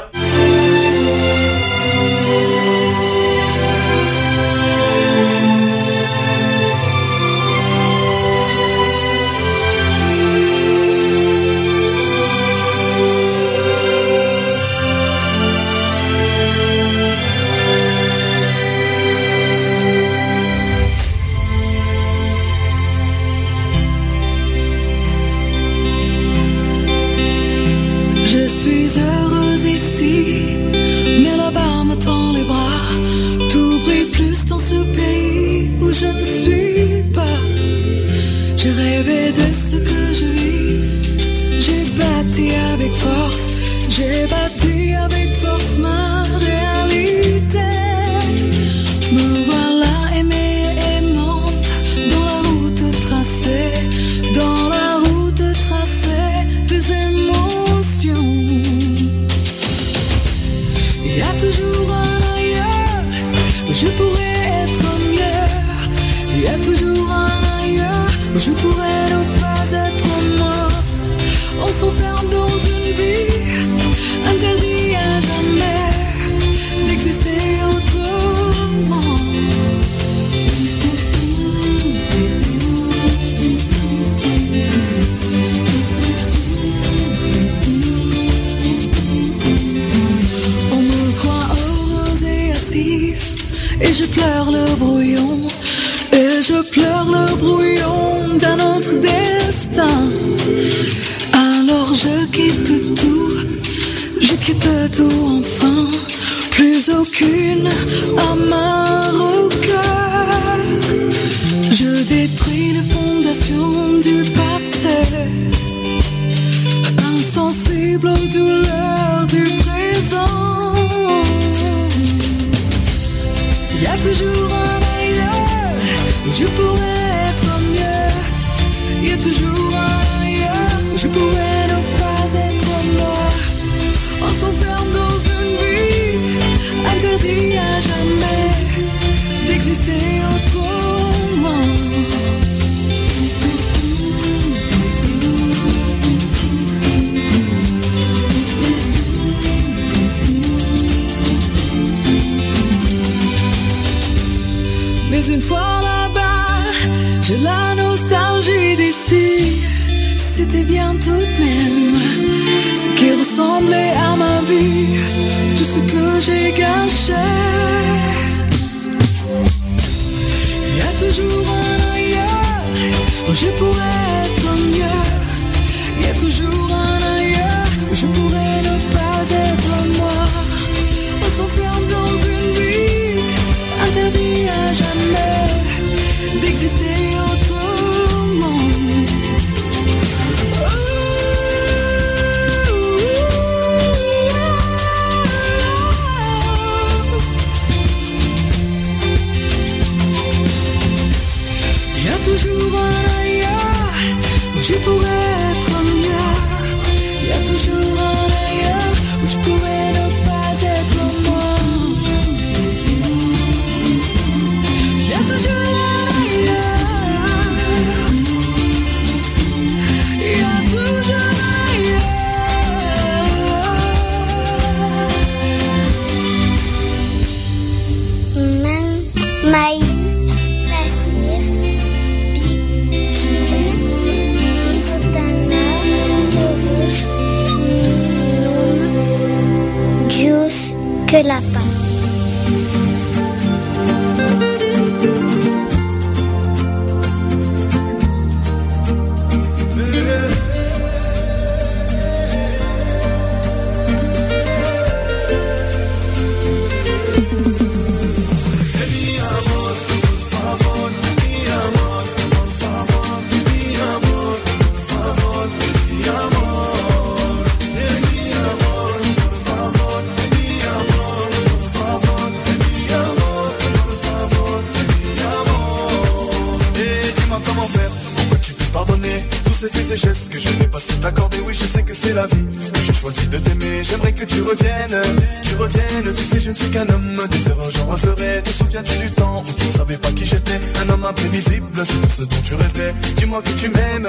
tous 279.45 279.53
ces 279.53 279.69
faits 279.69 279.91
et 279.91 279.97
gestes 279.97 280.29
que 280.29 280.39
je 280.39 280.49
n'ai 280.59 280.67
pas 280.67 280.79
su 280.79 280.93
t'accorder. 280.99 281.37
Oui, 281.45 281.53
je 281.53 281.65
sais 281.65 281.83
que 281.83 281.93
c'est 281.93 282.13
la 282.13 282.27
vie 282.27 282.45
que 282.73 282.79
j'ai 282.86 282.93
choisi 282.93 283.27
de 283.27 283.37
t'aimer. 283.37 283.83
J'aimerais 283.83 284.13
que 284.13 284.25
tu 284.25 284.41
reviennes, 284.41 285.01
tu 285.43 285.55
reviennes. 285.55 286.13
Tu 286.15 286.23
sais, 286.23 286.39
je 286.39 286.49
ne 286.51 286.55
suis 286.55 286.69
qu'un 286.69 286.87
homme, 286.89 287.19
des 287.29 287.49
erreurs 287.49 287.71
j'en 287.71 287.86
referai. 287.87 288.41
Te 288.43 288.49
souviens-tu 288.49 288.97
du 288.97 289.11
temps 289.11 289.43
où 289.45 289.53
tu 289.59 289.65
ne 289.67 289.71
savais 289.71 289.97
pas 289.97 290.11
qui 290.11 290.25
j'étais? 290.25 290.59
Un 290.83 290.89
homme 290.93 291.05
imprévisible, 291.05 291.67
c'est 291.75 292.01
tout 292.01 292.15
ce 292.17 292.21
dont 292.23 292.41
tu 292.43 292.55
rêvais. 292.55 292.93
Dis-moi 293.17 293.41
que 293.41 293.51
tu 293.51 293.69
m'aimes, 293.69 294.07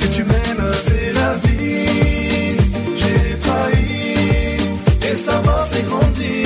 que 0.00 0.06
tu 0.06 0.24
m'aimes. 0.24 0.72
C'est 0.84 1.12
la 1.12 1.32
vie, 1.44 2.56
j'ai 2.96 3.38
trahi 3.38 5.10
et 5.10 5.14
ça 5.14 5.42
m'a 5.42 5.66
fait 5.70 5.82
grandir. 5.82 6.45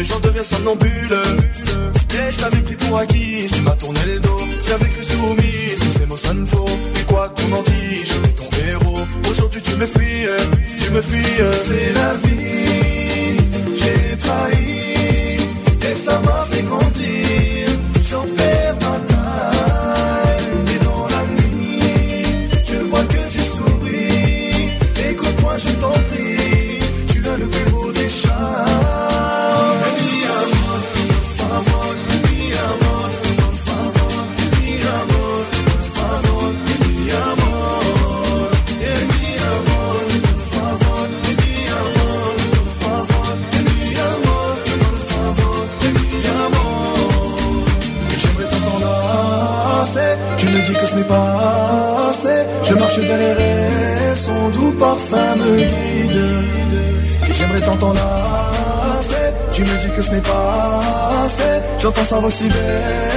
et 0.00 0.04
j'en 0.04 0.20
deviens 0.20 0.42
somnambule. 0.42 1.14
Et 2.12 2.32
je 2.32 2.38
t'avais 2.38 2.60
pris 2.60 2.76
pour 2.76 2.98
acquis, 2.98 3.46
tu 3.52 3.60
m'as 3.62 3.76
tourné 3.76 4.00
le 4.06 4.18
dos. 4.20 4.40
J'avais 4.68 4.88
cru 4.88 5.04
soumis, 5.04 5.96
ces 5.98 6.06
mots 6.06 6.16
sonnent 6.16 6.46
faux. 6.46 6.66
Et 7.00 7.04
quoi 7.04 7.28
qu'on 7.28 7.52
en 7.56 7.62
dise, 7.62 8.04
suis 8.04 8.34
ton 8.34 8.48
héros. 8.66 9.00
Aujourd'hui 9.30 9.62
tu 9.62 9.76
me 9.76 9.86
fuis, 9.86 10.26
tu 10.82 10.90
me 10.92 11.02
fuis. 11.02 11.42
J'entends 62.30 63.09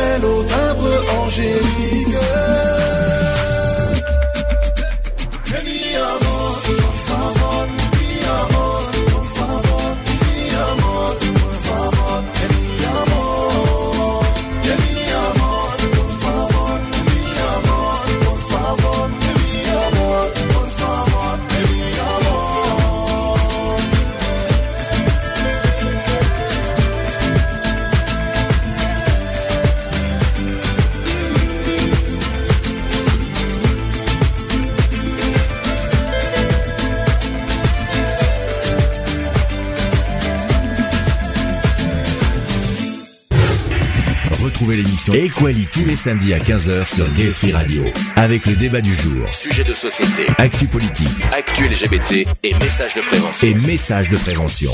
Equality 45.23 45.67
tous 45.71 45.85
les 45.87 45.95
samedis 45.95 46.33
à 46.33 46.37
15h 46.37 46.85
sur 46.95 47.09
Gay 47.13 47.31
Free 47.31 47.53
Radio. 47.53 47.85
Avec 48.17 48.45
le 48.45 48.57
débat 48.57 48.81
du 48.81 48.93
jour, 48.93 49.33
Sujet 49.33 49.63
de 49.63 49.73
société, 49.73 50.25
actu 50.37 50.67
politique 50.67 51.07
actu 51.31 51.63
LGBT 51.63 52.27
et 52.43 52.53
messages 52.55 52.93
de 52.95 52.99
prévention. 52.99 53.47
et 53.47 53.53
messages 53.53 54.09
de 54.09 54.17
prévention. 54.17 54.71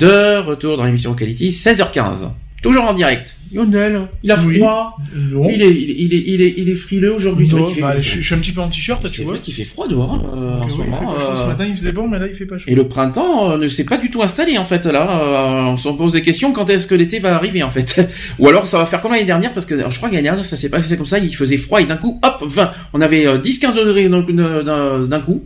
De 0.00 0.38
retour 0.38 0.78
dans 0.78 0.84
l'émission 0.86 1.12
Quality, 1.12 1.50
16h15. 1.50 2.30
Toujours 2.62 2.84
en 2.84 2.94
direct. 2.94 3.31
Lionel, 3.52 4.02
il 4.22 4.30
a 4.32 4.36
froid. 4.36 4.96
Non. 5.14 5.48
Il 5.50 5.62
est, 5.62 5.70
il 5.70 5.90
est, 5.90 5.94
il 5.98 6.14
est, 6.14 6.22
il 6.26 6.40
est, 6.42 6.54
il 6.56 6.68
est 6.68 6.74
frileux 6.74 7.12
aujourd'hui. 7.14 7.48
Non, 7.52 7.66
fait- 7.66 7.80
bah, 7.80 7.92
je, 7.96 8.00
suis- 8.00 8.20
je 8.22 8.26
suis 8.26 8.34
un 8.34 8.38
petit 8.38 8.52
peu 8.52 8.60
en 8.60 8.68
t-shirt, 8.68 9.02
tu 9.02 9.08
c'est 9.16 9.22
vois. 9.22 9.32
vrai 9.34 9.42
qu'il 9.42 9.52
fait 9.54 9.64
froid 9.64 9.86
dehors 9.88 10.14
euh, 10.34 10.60
en 10.60 10.68
ce 10.68 10.74
il 10.74 10.82
fait 10.84 10.90
moment. 10.90 11.12
pas 11.14 11.20
chaud. 11.20 11.36
Ce 11.36 11.42
euh, 11.42 11.46
matin 11.48 11.64
il 11.66 11.74
faisait 11.76 11.92
bon, 11.92 12.08
mais 12.08 12.18
là 12.18 12.26
il 12.28 12.34
fait 12.34 12.46
pas 12.46 12.56
chaud. 12.58 12.64
Et 12.68 12.74
le 12.74 12.88
printemps 12.88 13.50
euh, 13.52 13.58
ne 13.58 13.68
s'est 13.68 13.84
pas 13.84 13.98
du 13.98 14.10
tout 14.10 14.22
installé 14.22 14.56
en 14.58 14.64
fait 14.64 14.86
là. 14.86 15.20
Euh, 15.20 15.70
on 15.72 15.76
se 15.76 15.88
pose 15.90 16.12
des 16.12 16.22
questions 16.22 16.52
quand 16.52 16.70
est-ce 16.70 16.86
que 16.86 16.94
l'été 16.94 17.18
va 17.18 17.34
arriver 17.34 17.62
en 17.62 17.70
fait? 17.70 18.08
Ou 18.38 18.48
alors 18.48 18.66
ça 18.66 18.78
va 18.78 18.86
faire 18.86 19.00
comme 19.02 19.12
l'année 19.12 19.24
dernière 19.26 19.52
parce 19.52 19.66
que 19.66 19.76
je 19.78 19.96
crois 19.96 20.08
que 20.08 20.14
l'année 20.14 20.24
dernière 20.28 20.44
ça 20.44 20.56
s'est 20.56 20.70
passé 20.70 20.96
comme 20.96 21.06
ça, 21.06 21.18
il 21.18 21.34
faisait 21.34 21.56
froid 21.58 21.80
et 21.80 21.84
d'un 21.84 21.96
coup 21.96 22.18
hop 22.22 22.42
20. 22.46 22.70
On 22.94 23.00
avait 23.00 23.26
euh, 23.26 23.38
10-15 23.38 23.74
degrés 23.74 24.08
d'un 24.08 24.22
coup- 24.22 24.32
d'un 24.32 25.06
d'un 25.06 25.20
coup 25.20 25.44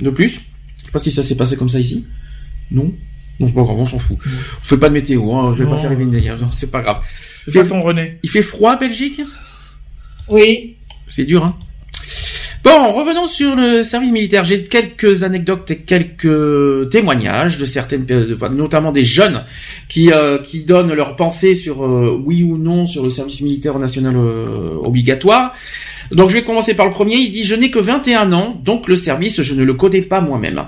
de 0.00 0.10
plus. 0.10 0.40
Je 0.78 0.84
sais 0.86 0.90
pas 0.92 0.98
si 0.98 1.10
ça 1.10 1.22
s'est 1.22 1.36
passé 1.36 1.56
comme 1.56 1.68
ça 1.70 1.78
ici. 1.80 2.04
Non. 2.70 2.92
Non, 3.38 3.48
c'est 3.48 3.54
pas 3.54 3.62
grave, 3.64 3.76
on 3.78 3.84
s'en 3.84 3.98
fout. 3.98 4.16
On 4.24 4.64
fait 4.64 4.78
pas 4.78 4.88
de 4.88 4.94
météo, 4.94 5.30
hein, 5.34 5.52
je 5.52 5.58
vais 5.58 5.64
Non. 5.68 5.72
pas 5.76 5.76
faire 5.82 5.92
une 5.92 6.10
délire, 6.10 6.38
non, 6.40 6.48
c'est 6.56 6.70
pas 6.70 6.80
grave. 6.80 6.96
C'est 7.46 7.52
pas 7.52 7.64
ton 7.64 7.80
René. 7.80 8.18
Il 8.22 8.30
fait 8.30 8.42
froid 8.42 8.72
à 8.72 8.76
Belgique? 8.76 9.20
Oui. 10.28 10.76
C'est 11.08 11.24
dur, 11.24 11.44
hein. 11.44 11.56
Bon, 12.64 12.92
revenons 12.92 13.28
sur 13.28 13.54
le 13.54 13.84
service 13.84 14.10
militaire. 14.10 14.42
J'ai 14.42 14.64
quelques 14.64 15.22
anecdotes 15.22 15.70
et 15.70 15.76
quelques 15.76 16.90
témoignages 16.90 17.58
de 17.58 17.64
certaines, 17.64 18.04
notamment 18.50 18.90
des 18.90 19.04
jeunes 19.04 19.44
qui 19.88 20.10
euh, 20.10 20.38
qui 20.38 20.64
donnent 20.64 20.92
leurs 20.92 21.14
pensées 21.14 21.54
sur 21.54 21.84
euh, 21.84 22.20
oui 22.24 22.42
ou 22.42 22.58
non 22.58 22.88
sur 22.88 23.04
le 23.04 23.10
service 23.10 23.40
militaire 23.40 23.78
national 23.78 24.16
euh, 24.16 24.74
obligatoire. 24.82 25.54
Donc 26.10 26.30
je 26.30 26.34
vais 26.34 26.42
commencer 26.42 26.74
par 26.74 26.86
le 26.86 26.92
premier. 26.92 27.16
Il 27.16 27.30
dit 27.30 27.44
je 27.44 27.54
n'ai 27.54 27.70
que 27.70 27.78
21 27.78 28.32
ans, 28.32 28.60
donc 28.64 28.88
le 28.88 28.96
service 28.96 29.42
je 29.42 29.54
ne 29.54 29.64
le 29.64 29.74
connais 29.74 30.02
pas 30.02 30.20
moi-même. 30.20 30.64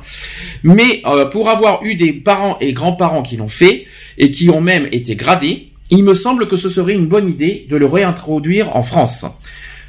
Mais 0.62 1.02
euh, 1.06 1.26
pour 1.26 1.48
avoir 1.48 1.82
eu 1.84 1.94
des 1.94 2.12
parents 2.12 2.58
et 2.60 2.72
grands-parents 2.72 3.22
qui 3.22 3.36
l'ont 3.36 3.48
fait 3.48 3.86
et 4.18 4.30
qui 4.30 4.50
ont 4.50 4.60
même 4.60 4.88
été 4.92 5.16
gradés, 5.16 5.67
il 5.90 6.04
me 6.04 6.14
semble 6.14 6.48
que 6.48 6.56
ce 6.56 6.68
serait 6.68 6.94
une 6.94 7.06
bonne 7.06 7.28
idée 7.28 7.66
de 7.70 7.76
le 7.76 7.86
réintroduire 7.86 8.74
en 8.76 8.82
France. 8.82 9.24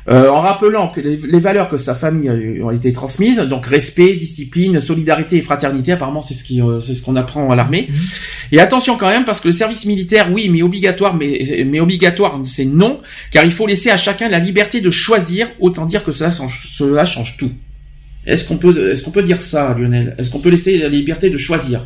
Euh, 0.07 0.29
en 0.29 0.39
rappelant 0.41 0.87
que 0.87 1.01
les, 1.01 1.17
les 1.17 1.39
valeurs 1.39 1.67
que 1.67 1.77
sa 1.77 1.93
famille 1.93 2.29
a- 2.29 2.65
ont 2.65 2.71
été 2.71 2.91
transmises, 2.93 3.37
donc 3.39 3.67
respect, 3.67 4.15
discipline, 4.15 4.79
solidarité 4.79 5.35
et 5.35 5.41
fraternité, 5.41 5.91
apparemment 5.91 6.23
c'est 6.23 6.33
ce 6.33 6.43
qui, 6.43 6.61
euh, 6.63 6.79
c'est 6.79 6.95
ce 6.95 7.03
qu'on 7.03 7.15
apprend 7.15 7.51
à 7.51 7.55
l'armée. 7.55 7.89
Et 8.51 8.59
attention 8.59 8.97
quand 8.97 9.09
même 9.09 9.23
parce 9.25 9.39
que 9.39 9.49
le 9.49 9.51
service 9.51 9.85
militaire, 9.85 10.31
oui, 10.33 10.49
mais 10.49 10.63
obligatoire, 10.63 11.13
mais, 11.15 11.63
mais 11.67 11.79
obligatoire, 11.79 12.39
c'est 12.45 12.65
non, 12.65 13.01
car 13.29 13.45
il 13.45 13.51
faut 13.51 13.67
laisser 13.67 13.91
à 13.91 13.97
chacun 13.97 14.29
la 14.29 14.39
liberté 14.39 14.81
de 14.81 14.89
choisir. 14.89 15.47
Autant 15.59 15.85
dire 15.85 16.01
que 16.03 16.11
cela, 16.11 16.31
change- 16.31 16.69
cela 16.73 17.05
change 17.05 17.37
tout. 17.37 17.51
Est-ce 18.25 18.45
qu'on 18.45 18.57
peut, 18.57 18.91
est-ce 18.91 19.03
qu'on 19.03 19.11
peut 19.11 19.21
dire 19.21 19.41
ça, 19.41 19.75
Lionel? 19.77 20.15
Est-ce 20.17 20.31
qu'on 20.31 20.39
peut 20.39 20.49
laisser 20.49 20.77
la 20.79 20.89
liberté 20.89 21.29
de 21.29 21.37
choisir? 21.37 21.85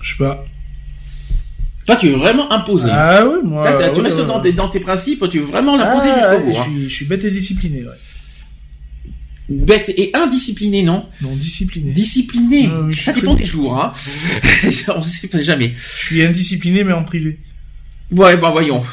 Je 0.00 0.12
sais 0.12 0.18
pas. 0.18 0.44
Toi, 1.88 1.96
tu 1.96 2.10
veux 2.10 2.16
vraiment 2.16 2.52
imposer. 2.52 2.90
Ah 2.92 3.24
oui, 3.26 3.38
moi. 3.42 3.62
Toi, 3.62 3.88
tu 3.88 4.00
ouais, 4.00 4.04
restes 4.04 4.18
ouais, 4.18 4.26
dans, 4.26 4.40
tes, 4.40 4.52
dans 4.52 4.68
tes 4.68 4.78
principes, 4.78 5.24
tu 5.30 5.38
veux 5.38 5.46
vraiment 5.46 5.74
l'imposer 5.74 6.10
Ah, 6.12 6.32
jusqu'au 6.34 6.44
bout. 6.44 6.52
je, 6.52 6.58
hein. 6.58 6.64
suis, 6.64 6.88
je 6.90 6.94
suis 6.94 7.04
bête 7.06 7.24
et 7.24 7.30
discipliné, 7.30 7.78
ouais. 7.78 7.94
Bête 9.48 9.88
et 9.96 10.10
indiscipliné, 10.12 10.82
non? 10.82 11.06
Non, 11.22 11.34
discipliné. 11.34 11.92
Discipliné. 11.92 12.68
Je 12.90 13.00
ça 13.00 13.14
dépend 13.14 13.32
des 13.32 13.46
jours, 13.46 13.82
hein. 13.82 13.92
On 14.94 15.00
sait 15.00 15.28
pas 15.28 15.40
jamais. 15.40 15.72
Je 15.74 16.04
suis 16.04 16.22
indiscipliné, 16.22 16.84
mais 16.84 16.92
en 16.92 17.04
privé. 17.04 17.38
Ouais, 18.10 18.36
bah 18.36 18.50
voyons. 18.50 18.84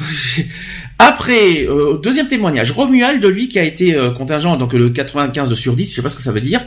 Après, 0.99 1.67
euh, 1.67 1.97
deuxième 2.01 2.29
témoignage, 2.29 2.71
Romuald, 2.71 3.25
lui, 3.25 3.49
qui 3.49 3.59
a 3.59 3.65
été 3.65 3.93
euh, 3.93 4.11
contingent, 4.11 4.55
donc 4.55 4.71
le 4.71 4.89
95 4.89 5.53
sur 5.55 5.75
10, 5.75 5.89
je 5.89 5.95
sais 5.95 6.01
pas 6.01 6.07
ce 6.07 6.15
que 6.15 6.21
ça 6.21 6.31
veut 6.31 6.39
dire. 6.39 6.63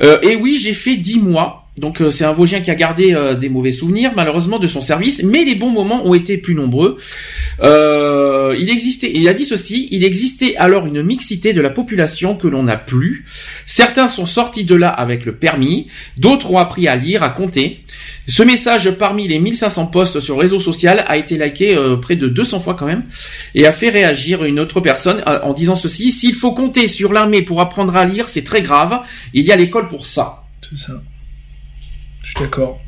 Euh, 0.00 0.18
et 0.22 0.34
oui, 0.34 0.58
j'ai 0.58 0.72
fait 0.72 0.96
10 0.96 1.18
mois. 1.18 1.67
Donc 1.78 2.00
euh, 2.00 2.10
c'est 2.10 2.24
un 2.24 2.32
Vosgien 2.32 2.60
qui 2.60 2.70
a 2.70 2.74
gardé 2.74 3.14
euh, 3.14 3.34
des 3.34 3.48
mauvais 3.48 3.72
souvenirs, 3.72 4.12
malheureusement, 4.16 4.58
de 4.58 4.66
son 4.66 4.80
service, 4.80 5.22
mais 5.22 5.44
les 5.44 5.54
bons 5.54 5.70
moments 5.70 6.06
ont 6.06 6.14
été 6.14 6.38
plus 6.38 6.54
nombreux. 6.54 6.96
Euh, 7.60 8.56
il 8.58 8.70
existait, 8.70 9.12
il 9.14 9.28
a 9.28 9.34
dit 9.34 9.44
ceci, 9.44 9.88
il 9.90 10.04
existait 10.04 10.56
alors 10.56 10.86
une 10.86 11.02
mixité 11.02 11.52
de 11.52 11.60
la 11.60 11.70
population 11.70 12.36
que 12.36 12.46
l'on 12.46 12.64
n'a 12.64 12.76
plus. 12.76 13.24
Certains 13.66 14.08
sont 14.08 14.26
sortis 14.26 14.64
de 14.64 14.74
là 14.74 14.88
avec 14.88 15.24
le 15.24 15.34
permis, 15.34 15.88
d'autres 16.16 16.50
ont 16.52 16.58
appris 16.58 16.88
à 16.88 16.96
lire, 16.96 17.22
à 17.22 17.30
compter. 17.30 17.80
Ce 18.26 18.42
message 18.42 18.90
parmi 18.92 19.26
les 19.26 19.38
1500 19.38 19.86
posts 19.86 20.20
sur 20.20 20.36
le 20.36 20.42
réseau 20.42 20.60
social 20.60 21.04
a 21.06 21.16
été 21.16 21.38
liké 21.38 21.76
euh, 21.76 21.96
près 21.96 22.16
de 22.16 22.28
200 22.28 22.60
fois 22.60 22.74
quand 22.74 22.86
même 22.86 23.04
et 23.54 23.66
a 23.66 23.72
fait 23.72 23.88
réagir 23.88 24.44
une 24.44 24.60
autre 24.60 24.80
personne 24.80 25.22
euh, 25.26 25.40
en 25.42 25.54
disant 25.54 25.76
ceci 25.76 26.12
s'il 26.12 26.34
faut 26.34 26.52
compter 26.52 26.88
sur 26.88 27.12
l'armée 27.12 27.42
pour 27.42 27.60
apprendre 27.60 27.96
à 27.96 28.04
lire, 28.04 28.28
c'est 28.28 28.44
très 28.44 28.62
grave. 28.62 29.00
Il 29.32 29.44
y 29.44 29.52
a 29.52 29.56
l'école 29.56 29.88
pour 29.88 30.06
ça. 30.06 30.44
C'est 30.60 30.76
ça. 30.76 31.00
Je 32.28 32.32
suis 32.32 32.40
d'accord. 32.40 32.78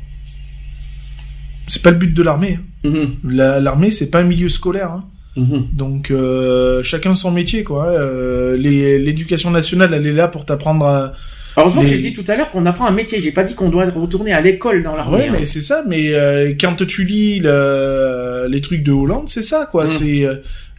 C'est 1.67 1.81
pas 1.81 1.91
le 1.91 1.97
but 1.97 2.13
de 2.13 2.21
l'armée. 2.23 2.59
hein. 2.85 2.89
Mhm, 2.89 3.15
La- 3.31 3.59
L'armée, 3.59 3.91
c'est 3.91 4.09
pas 4.11 4.19
un 4.19 4.23
milieu 4.23 4.49
scolaire. 4.49 4.91
hein. 4.91 5.05
mhm. 5.35 5.67
Donc, 5.73 6.11
euh, 6.11 6.83
chacun 6.83 7.15
son 7.15 7.31
métier, 7.31 7.63
quoi. 7.63 7.87
Euh, 7.87 8.55
L'éducation 8.57 9.49
nationale, 9.51 9.93
elle 9.93 10.05
est 10.05 10.11
là 10.11 10.27
pour 10.27 10.45
t'apprendre 10.45 10.85
à. 10.85 11.13
Heureusement 11.57 11.81
que 11.81 11.87
Les- 11.87 11.93
j'ai 11.93 12.01
dit 12.01 12.13
tout 12.13 12.23
à 12.29 12.35
l'heure 12.35 12.49
qu'on 12.51 12.65
apprend 12.65 12.85
un 12.87 12.91
métier. 12.91 13.19
J'ai 13.21 13.31
pas 13.31 13.43
dit 13.43 13.55
qu'on 13.55 13.69
doit 13.69 13.85
retourner 13.89 14.31
à 14.31 14.41
l'école 14.41 14.83
dans 14.83 14.95
l'armée. 14.95 15.17
Ouais, 15.17 15.27
hein. 15.27 15.35
mais 15.39 15.45
c'est 15.45 15.61
ça. 15.61 15.83
Mais 15.87 16.13
euh, 16.13 16.53
quand 16.59 16.85
tu 16.85 17.03
lis 17.03 17.39
le- 17.39 18.47
les 18.49 18.61
trucs 18.61 18.83
de 18.83 18.91
Hollande, 18.91 19.27
c'est 19.27 19.41
ça, 19.41 19.67
quoi. 19.71 19.83
Mm. 19.85 19.87
C'est 19.87 20.27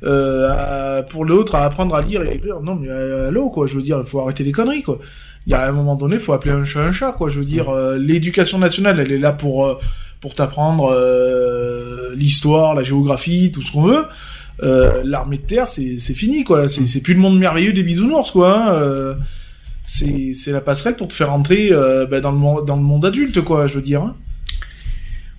euh, 0.05 1.03
pour 1.03 1.25
l'autre 1.25 1.55
à 1.57 1.65
apprendre 1.65 1.95
à 1.95 2.01
lire 2.03 2.23
et 2.23 2.35
écrire. 2.37 2.61
Non, 2.61 2.75
mais 2.75 2.89
allô, 2.91 3.51
quoi. 3.51 3.67
Je 3.67 3.75
veux 3.77 3.83
dire, 3.83 3.99
il 4.05 4.09
faut 4.09 4.21
arrêter 4.21 4.45
les 4.45 4.53
conneries, 4.53 4.83
quoi. 4.83 4.99
Il 5.47 5.51
y 5.51 5.55
a 5.55 5.67
un 5.69 5.73
moment 5.73 5.97
donné, 5.97 6.19
faut 6.19 6.33
appeler 6.33 6.55
un 6.55 6.65
chat 6.65 6.81
un 6.85 6.93
chat, 6.93 7.13
quoi. 7.13 7.29
Je 7.29 7.39
veux 7.39 7.45
dire, 7.45 7.69
euh, 7.71 7.99
l'éducation 7.99 8.59
nationale, 8.59 9.01
elle 9.01 9.11
est 9.13 9.19
là 9.19 9.33
pour 9.33 9.67
euh, 9.67 9.79
pour 10.21 10.35
t'apprendre 10.37 10.93
euh, 10.95 12.15
l'histoire, 12.15 12.75
la 12.75 12.83
géographie, 12.85 13.51
tout 13.53 13.63
ce 13.63 13.73
qu'on 13.73 13.83
veut. 13.83 14.05
L'armée 15.05 15.39
de 15.39 15.43
terre, 15.43 15.67
c'est 15.67 15.99
c'est 15.99 16.15
fini, 16.15 16.45
quoi. 16.45 16.69
C'est 16.69 16.87
c'est 16.87 17.01
plus 17.03 17.15
le 17.15 17.21
monde 17.21 17.39
merveilleux 17.39 17.73
des 17.73 17.83
bisounours, 17.83 18.31
quoi. 18.31 18.73
hein. 18.77 19.17
C'est 19.85 20.33
c'est 20.35 20.53
la 20.53 20.61
passerelle 20.61 20.95
pour 20.95 21.09
te 21.09 21.13
faire 21.15 21.33
entrer 21.33 21.71
bah, 22.09 22.21
dans 22.21 22.31
le 22.31 22.39
monde 22.39 22.65
dans 22.65 22.77
le 22.77 22.83
monde 22.83 23.05
adulte, 23.05 23.41
quoi. 23.41 23.67
Je 23.67 23.75
veux 23.75 23.81
dire. 23.83 24.03
hein. 24.03 24.15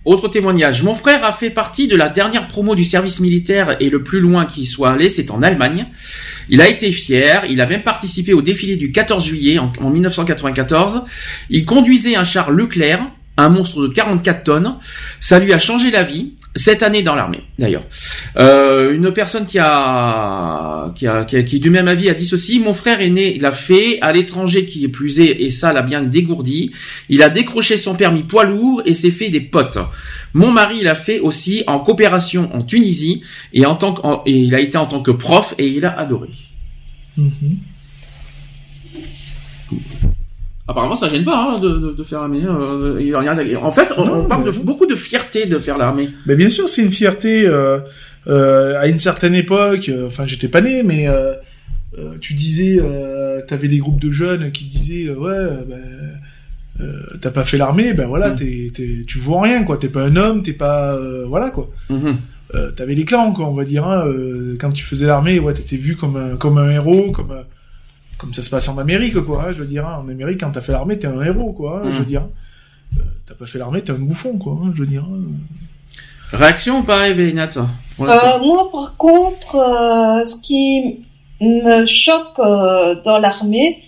Autre 0.03 0.27
témoignage. 0.27 0.83
Mon 0.83 0.95
frère 0.95 1.23
a 1.23 1.31
fait 1.31 1.49
partie 1.49 1.87
de 1.87 1.95
la 1.95 2.09
dernière 2.09 2.49
promo 2.49 2.75
du 2.75 2.83
service 2.83 3.21
militaire 3.21 3.77
et 3.79 3.89
le 3.89 4.03
plus 4.03 4.19
loin 4.19 4.45
qu'il 4.45 4.67
soit 4.67 4.91
allé, 4.91 5.09
c'est 5.09 5.31
en 5.31 5.41
Allemagne. 5.41 5.87
Il 6.49 6.61
a 6.61 6.67
été 6.67 6.91
fier, 6.91 7.45
il 7.49 7.61
a 7.61 7.65
même 7.65 7.83
participé 7.83 8.33
au 8.33 8.41
défilé 8.41 8.75
du 8.75 8.91
14 8.91 9.25
juillet 9.25 9.59
en, 9.59 9.71
en 9.81 9.89
1994. 9.89 11.03
Il 11.49 11.65
conduisait 11.65 12.15
un 12.15 12.23
char 12.25 12.51
Leclerc, 12.51 13.07
un 13.37 13.49
monstre 13.49 13.81
de 13.81 13.87
44 13.87 14.43
tonnes. 14.43 14.75
Ça 15.19 15.39
lui 15.39 15.53
a 15.53 15.59
changé 15.59 15.91
la 15.91 16.03
vie. 16.03 16.33
Cette 16.55 16.83
année 16.83 17.01
dans 17.01 17.15
l'armée, 17.15 17.41
d'ailleurs. 17.57 17.81
Euh, 18.37 18.93
une 18.93 19.11
personne 19.11 19.47
qui 19.47 19.57
a, 19.57 20.91
qui 20.95 21.07
a, 21.07 21.23
qui 21.23 21.37
a- 21.37 21.41
qui 21.41 21.55
est 21.55 21.59
du 21.59 21.71
même 21.71 21.87
avis 21.87 22.09
a 22.09 22.13
dit 22.13 22.27
ceci. 22.27 22.59
Mon 22.59 22.73
frère 22.73 23.01
est 23.01 23.09
né, 23.09 23.39
l'a 23.39 23.51
fait 23.51 23.97
à 24.01 24.11
l'étranger 24.11 24.65
qui 24.65 24.85
est 24.85 24.87
plus 24.89 25.19
et 25.19 25.49
ça 25.49 25.73
l'a 25.73 25.81
bien 25.81 26.03
dégourdi. 26.03 26.71
Il 27.09 27.23
a 27.23 27.29
décroché 27.29 27.77
son 27.77 27.95
permis 27.95 28.21
poids 28.21 28.43
lourd 28.43 28.83
et 28.85 28.93
s'est 28.93 29.09
fait 29.09 29.29
des 29.29 29.41
potes. 29.41 29.79
Mon 30.33 30.51
mari 30.51 30.81
l'a 30.81 30.95
fait 30.95 31.19
aussi 31.19 31.63
en 31.67 31.79
coopération 31.79 32.49
en 32.55 32.63
Tunisie 32.63 33.21
et 33.53 33.65
en 33.65 33.75
tant 33.75 33.93
que, 33.93 34.01
en- 34.01 34.23
et 34.25 34.35
il 34.37 34.55
a 34.55 34.59
été 34.59 34.77
en 34.77 34.85
tant 34.87 35.01
que 35.01 35.11
prof 35.11 35.53
et 35.57 35.67
il 35.67 35.85
a 35.85 35.97
adoré. 35.99 36.29
Mhm. 37.17 37.57
Apparemment, 40.67 40.95
ça 40.95 41.09
gêne 41.09 41.25
pas 41.25 41.37
hein, 41.55 41.59
de, 41.59 41.69
de, 41.77 41.91
de 41.93 42.03
faire 42.03 42.21
l'armée. 42.21 42.43
euh, 42.45 43.57
En 43.61 43.71
fait, 43.71 43.93
on, 43.97 44.05
Non, 44.05 44.13
on 44.21 44.25
parle 44.25 44.45
mais- 44.45 44.51
de 44.51 44.57
beaucoup 44.59 44.85
de 44.85 44.95
fierté 44.95 45.45
de 45.45 45.59
faire 45.59 45.77
l'armée. 45.77 46.09
Mais 46.25 46.35
bien 46.35 46.49
sûr, 46.49 46.69
c'est 46.69 46.81
une 46.81 46.91
fierté. 46.91 47.45
Euh, 47.45 47.79
euh, 48.27 48.79
à 48.79 48.87
une 48.87 48.99
certaine 48.99 49.35
époque, 49.35 49.91
enfin, 50.07 50.25
j'étais 50.25 50.47
pas 50.47 50.61
né, 50.61 50.81
mais 50.81 51.09
euh, 51.09 51.33
tu 52.21 52.33
disais, 52.33 52.79
t'avais 53.47 53.67
des 53.67 53.79
groupes 53.79 53.99
de 54.01 54.11
jeunes 54.11 54.51
qui 54.53 54.63
disaient, 54.63 55.09
ouais, 55.09 55.47
ben, 55.67 55.81
euh, 56.81 57.01
t'as 57.21 57.29
pas 57.31 57.43
fait 57.43 57.57
l'armée, 57.57 57.93
ben 57.93 58.07
voilà, 58.07 58.29
Mm. 58.31 58.35
t'es, 58.35 58.71
t'es, 58.73 58.89
tu 59.07 59.19
vaux 59.19 59.39
rien, 59.39 59.63
quoi. 59.63 59.77
T'es 59.77 59.89
pas 59.89 60.03
un 60.03 60.15
homme, 60.15 60.41
t'es 60.43 60.53
pas, 60.53 60.93
euh, 60.95 61.25
voilà, 61.27 61.49
quoi. 61.51 61.69
Mhm. 61.89 62.17
Euh, 62.55 62.71
t'avais 62.71 62.93
les 62.95 63.05
clans, 63.05 63.31
quoi, 63.31 63.45
on 63.47 63.53
va 63.53 63.63
dire. 63.65 63.87
Hein, 63.87 64.05
euh, 64.07 64.55
quand 64.59 64.71
tu 64.71 64.83
faisais 64.83 65.05
l'armée, 65.07 65.39
ouais, 65.39 65.53
t'étais 65.53 65.75
vu 65.77 65.95
comme 65.95 66.15
un, 66.17 66.35
comme 66.35 66.57
un 66.57 66.69
héros, 66.71 67.11
comme 67.11 67.33
comme 68.17 68.31
ça 68.33 68.41
se 68.43 68.49
passe 68.49 68.69
en 68.69 68.77
Amérique, 68.77 69.19
quoi. 69.21 69.45
hein, 69.47 69.51
je 69.51 69.59
veux 69.59 69.65
dire, 69.67 69.85
hein. 69.87 70.01
en 70.05 70.07
Amérique, 70.09 70.39
quand 70.41 70.51
t'as 70.51 70.61
fait 70.61 70.71
l'armée, 70.71 70.97
t'es 70.97 71.07
un 71.07 71.21
héros, 71.21 71.51
quoi. 71.51 71.81
hein, 71.83 71.89
Mm. 71.89 71.91
Je 71.91 71.97
veux 71.99 72.05
dire, 72.05 72.23
Euh, 72.97 73.01
t'as 73.25 73.33
pas 73.33 73.45
fait 73.47 73.57
l'armée, 73.59 73.81
t'es 73.81 73.91
un 73.91 73.95
bouffon, 73.95 74.37
quoi. 74.37 74.59
hein, 74.63 74.71
je 74.75 74.79
veux 74.81 74.87
dire. 74.87 75.03
Réaction 76.31 76.83
ou 77.99 78.05
Euh, 78.05 78.07
l'instant 78.07 78.45
moi, 78.45 78.71
par 78.71 78.97
contre, 78.97 79.55
euh, 79.55 80.23
ce 80.23 80.35
qui 80.41 80.99
me 81.41 81.85
choque 81.85 82.39
euh, 82.39 82.95
dans 83.03 83.19
l'armée, 83.19 83.79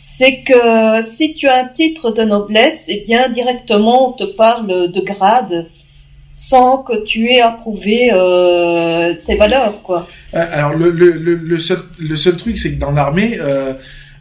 c'est 0.00 0.42
que 0.42 1.02
si 1.02 1.34
tu 1.34 1.46
as 1.46 1.64
un 1.64 1.68
titre 1.68 2.10
de 2.10 2.22
noblesse, 2.22 2.88
eh 2.88 3.04
bien 3.06 3.28
directement 3.28 4.08
on 4.08 4.12
te 4.12 4.24
parle 4.24 4.90
de 4.90 5.00
grade 5.00 5.66
sans 6.36 6.78
que 6.78 7.04
tu 7.04 7.26
aies 7.30 7.42
approuvé 7.42 8.10
euh, 8.14 9.12
tes 9.26 9.36
valeurs, 9.36 9.82
quoi. 9.82 10.08
Euh, 10.34 10.46
Alors 10.50 10.72
le, 10.74 10.90
le, 10.90 11.10
le, 11.12 11.34
le 11.34 11.58
seul, 11.58 11.80
le 11.98 12.16
seul 12.16 12.36
truc, 12.38 12.56
c'est 12.58 12.72
que 12.74 12.80
dans 12.80 12.92
l'armée, 12.92 13.36
euh, 13.38 13.74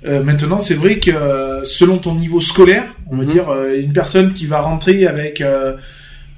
euh, 0.06 0.22
maintenant, 0.22 0.60
c'est 0.60 0.74
vrai 0.74 1.00
que 1.00 1.12
selon 1.64 1.98
ton 1.98 2.16
niveau 2.16 2.42
scolaire, 2.42 2.84
on 3.10 3.16
va 3.18 3.24
Mhm. 3.24 3.32
dire, 3.32 3.50
euh, 3.50 3.80
une 3.82 3.94
personne 3.94 4.34
qui 4.34 4.48
va 4.48 4.60
rentrer 4.60 5.08
avec 5.08 5.40
euh, 5.40 5.76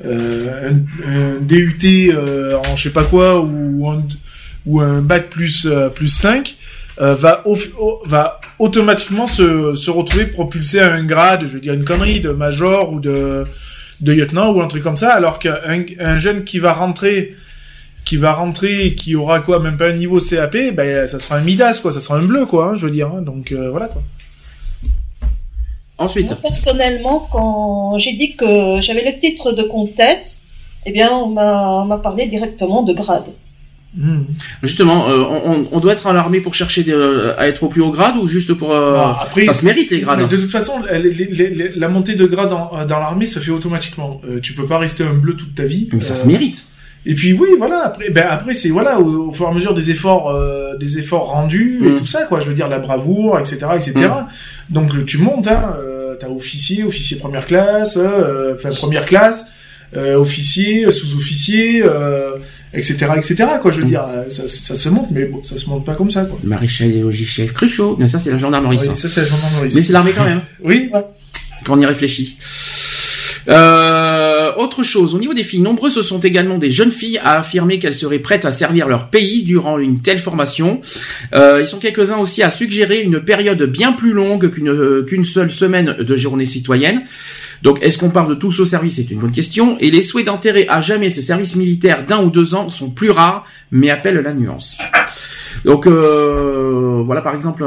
euh, 0.06 0.70
un, 0.70 1.10
un 1.12 1.40
DUT 1.42 2.12
euh, 2.14 2.58
en 2.58 2.76
je 2.76 2.84
sais 2.84 2.94
pas 2.94 3.04
quoi 3.04 3.40
ou 3.42 3.90
un, 3.90 4.04
ou 4.68 4.82
un 4.82 5.02
bac 5.02 5.30
plus 5.30 5.66
euh, 5.66 5.90
plus 5.90 6.10
5 6.10 6.58
euh, 7.02 7.16
va 7.16 7.42
au- 7.48 7.58
au- 7.80 8.02
va 8.06 8.40
automatiquement 8.60 9.28
se, 9.28 9.74
se 9.76 9.90
retrouver 9.92 10.28
propulsé 10.28 10.80
à 10.80 10.94
un 10.94 11.04
grade, 11.04 11.42
je 11.44 11.48
veux 11.48 11.60
dire 11.60 11.74
une 11.74 11.86
connerie 11.86 12.20
de 12.20 12.30
major 12.32 12.92
ou 12.94 13.00
de 13.00 13.46
de 14.02 14.12
lieutenant 14.14 14.52
ou 14.52 14.62
un 14.62 14.68
truc 14.68 14.82
comme 14.84 14.96
ça, 14.98 15.12
alors 15.14 15.38
qu'un 15.40 15.60
un 16.00 16.18
jeune 16.18 16.44
qui 16.44 16.60
va 16.60 16.74
rentrer 16.74 17.36
qui 18.04 18.18
va 18.18 18.34
rentrer 18.34 18.96
qui 18.96 19.16
aura 19.16 19.42
quoi 19.42 19.60
même 19.60 19.78
pas 19.78 19.88
un 19.90 19.94
niveau 19.94 20.20
CAP 20.20 20.58
ben 20.74 21.06
ça 21.06 21.20
sera 21.20 21.36
un 21.38 21.42
Midas 21.42 21.80
quoi 21.82 21.92
ça 21.92 22.02
sera 22.02 22.18
un 22.18 22.24
bleu 22.24 22.46
quoi 22.48 22.66
hein, 22.72 22.76
je 22.76 22.86
veux 22.88 22.92
dire 22.92 23.08
hein. 23.16 23.22
donc 23.22 23.52
euh, 23.52 23.70
voilà 23.70 23.88
quoi 23.88 24.02
Ensuite, 25.98 26.30
Moi, 26.30 26.38
personnellement, 26.42 27.28
quand 27.32 28.00
j'ai 28.00 28.14
dit 28.14 28.36
que 28.36 28.82
j'avais 28.82 29.06
le 29.12 29.20
titre 29.20 29.52
de 29.52 29.62
comtesse, 29.62 30.42
eh 30.88 30.92
bien 30.92 31.12
on 31.12 31.28
m'a 31.28 32.00
parlé 32.02 32.26
directement 32.26 32.82
de 32.82 32.92
grade. 32.94 33.30
Justement, 34.64 35.10
euh, 35.10 35.66
on, 35.72 35.80
doit 35.80 35.94
être 35.94 36.08
à 36.08 36.14
l'armée 36.14 36.40
pour 36.40 36.54
chercher 36.54 36.84
des- 36.84 36.94
euh, 36.94 37.34
à 37.38 37.48
être 37.50 37.62
au 37.64 37.68
plus 37.68 37.82
haut 37.82 37.92
grade 37.92 38.16
ou 38.22 38.28
juste 38.28 38.54
pour... 38.54 38.72
euh, 38.72 38.98
après 39.22 39.46
ça 39.46 39.54
se 39.54 39.66
mérite 39.66 39.92
les 39.92 40.00
grades. 40.00 40.20
mais 40.22 40.28
de 40.28 40.38
toute 40.38 40.50
façon 40.52 40.74
les- 40.90 41.00
les- 41.00 41.26
les- 41.26 41.50
les- 41.50 41.72
la 41.76 41.88
montée 41.90 42.16
de 42.16 42.26
grade 42.26 42.50
dans, 42.50 42.72
dans 42.86 43.00
l'armée 43.00 43.26
se 43.26 43.40
fait 43.40 43.52
automatiquement 43.52 44.22
tu 44.42 44.54
peux 44.54 44.66
pas 44.66 44.78
rester 44.78 45.04
un 45.04 45.14
bleu 45.14 45.34
toute 45.36 45.56
ta 45.56 45.64
vie 45.66 45.90
Mais 45.92 46.02
ça 46.02 46.16
se 46.16 46.26
mérite. 46.26 46.66
et 47.06 47.16
puis 47.16 47.34
oui 47.34 47.50
voilà 47.58 47.86
après 47.86 48.10
ben 48.12 48.26
après 48.30 48.54
c'est 48.54 48.70
voilà 48.70 49.00
au, 49.00 49.28
au 49.30 49.32
fur 49.34 49.46
et 49.48 49.50
à 49.50 49.54
mesure 49.54 49.74
des 49.74 49.92
efforts 49.92 50.34
des 50.80 50.98
efforts 51.00 51.26
rendus 51.32 51.80
et 51.84 51.90
Mm. 51.90 51.96
tout 52.00 52.06
ça 52.08 52.24
quoi 52.24 52.40
je 52.40 52.48
veux 52.48 52.54
dire 52.56 52.70
la 52.70 52.80
bravoure 52.80 53.40
etc 53.40 53.58
etc 53.76 53.92
donc 54.70 54.94
le- 54.94 55.04
tu 55.04 55.18
montes 55.18 55.48
hein 55.48 55.76
t'as 56.20 56.30
officier 56.30 56.84
officier 56.86 57.18
première 57.18 57.46
classe 57.46 57.98
enfin 58.56 58.70
première 58.84 59.06
classe 59.06 59.52
officier 60.16 60.90
sous-officier 60.92 61.84
euh, 61.84 62.32
etc 62.74 63.12
etc 63.18 63.36
quoi 63.62 63.72
je 63.72 63.78
veux 63.80 63.86
Mm. 63.86 63.90
dire 63.90 64.06
euh, 64.08 64.30
ça, 64.30 64.48
ça 64.48 64.76
se 64.76 64.90
monte 64.90 65.10
mais 65.12 65.26
bon 65.26 65.42
ça 65.44 65.58
se 65.58 65.70
monte 65.70 65.86
pas 65.86 65.94
comme 65.96 66.10
ça 66.12 66.26
quoi 66.26 66.40
Maréchal 66.44 66.92
et 66.92 67.02
logis-chef 67.02 67.54
Cruchot, 67.54 67.96
mais 68.00 68.08
ça 68.08 68.20
c'est 68.20 68.32
la 68.32 68.38
gendarmerie. 68.38 68.78
Oui, 68.80 68.86
ça. 68.88 68.96
ça 68.96 69.10
c'est 69.10 69.22
la 69.22 69.28
gendarmerie. 69.28 69.70
Mais 69.76 69.82
c'est 69.82 69.94
l'armée 69.94 70.14
quand 70.16 70.24
même, 70.26 70.42
oui 70.64 70.90
quand 71.66 71.78
on 71.78 71.80
y 71.80 71.86
réfléchit. 71.86 72.38
Euh, 73.50 74.52
autre 74.58 74.84
chose, 74.84 75.16
au 75.16 75.20
niveau 75.20 75.34
des 75.34 75.44
filles, 75.44 75.62
nombreuses 75.62 76.02
sont 76.02 76.20
également 76.20 76.58
des 76.58 76.70
jeunes 76.70 76.92
filles 76.92 77.18
à 77.24 77.40
affirmer 77.40 77.80
qu'elles 77.80 77.96
seraient 77.96 78.20
prêtes 78.20 78.46
à 78.46 78.52
servir 78.52 78.88
leur 78.88 79.10
pays 79.10 79.44
durant 79.44 79.80
une 79.80 80.02
telle 80.02 80.20
formation. 80.20 80.82
Euh, 81.34 81.60
ils 81.62 81.68
sont 81.68 81.80
quelques-uns 81.80 82.18
aussi 82.18 82.44
à 82.44 82.50
suggérer 82.52 83.02
une 83.02 83.20
période 83.20 83.62
bien 83.64 83.94
plus 83.94 84.14
longue 84.14 84.52
qu'une 84.52 84.70
euh, 84.70 85.04
qu'une 85.04 85.24
seule 85.26 85.50
semaine 85.52 85.96
de 86.00 86.16
journée 86.16 86.46
citoyenne. 86.46 87.04
Donc, 87.64 87.78
est-ce 87.82 87.98
qu'on 87.98 88.10
parle 88.10 88.30
de 88.30 88.36
tous 88.36 88.60
au 88.60 88.66
service? 88.66 88.96
C'est 88.96 89.12
une 89.12 89.20
bonne 89.20 89.32
question. 89.32 89.78
Et 89.80 89.92
les 89.92 90.02
souhaits 90.02 90.26
d'enterrer 90.26 90.66
à 90.68 90.82
jamais 90.82 91.10
ce 91.12 91.22
service 91.22 91.56
militaire 91.56 92.06
d'un 92.06 92.24
ou 92.24 92.30
deux 92.32 92.56
ans 92.56 92.70
sont 92.70 92.90
plus 92.90 93.12
rares, 93.12 93.46
mais 93.72 93.90
appellent 93.92 94.20
la 94.22 94.34
nuance. 94.34 94.78
Donc, 95.66 95.86
euh, 95.86 97.04
voilà 97.06 97.22
par 97.22 97.36
exemple 97.36 97.64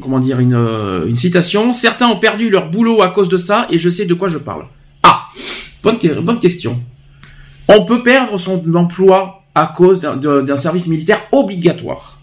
comment 0.00 0.18
dire 0.18 0.40
une, 0.40 0.54
euh, 0.54 1.14
citation. 1.14 1.72
Certains 1.72 2.08
ont 2.08 2.18
perdu 2.18 2.50
leur 2.50 2.68
boulot 2.68 3.02
à 3.02 3.08
cause 3.08 3.28
de 3.28 3.36
ça, 3.36 3.66
et 3.70 3.78
je 3.78 3.88
sais 3.90 4.06
de 4.06 4.14
quoi 4.14 4.28
je 4.28 4.38
parle. 4.38 4.64
Ah, 5.04 5.26
bonne, 5.82 5.98
bonne 6.22 6.40
question. 6.40 6.80
On 7.68 7.84
peut 7.84 8.02
perdre 8.02 8.36
son 8.38 8.60
emploi 8.74 9.44
à 9.54 9.72
cause 9.76 10.00
d'un- 10.00 10.56
service 10.56 10.88
militaire 10.88 11.20
obligatoire. 11.30 12.18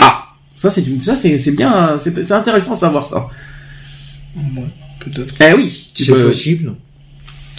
Ah, 0.00 0.24
ça 0.56 0.68
c'est 0.70 0.82
bien, 0.82 1.14
c'est 1.14 1.38
c'est 1.38 2.32
intéressant 2.32 2.72
de 2.74 2.78
savoir 2.78 3.06
ça. 3.06 3.28
Ouais, 4.36 4.62
peut-être 5.00 5.34
Eh 5.40 5.54
oui, 5.54 5.90
tu 5.94 6.04
C'est 6.04 6.12
peux- 6.12 6.26
possible. 6.26 6.72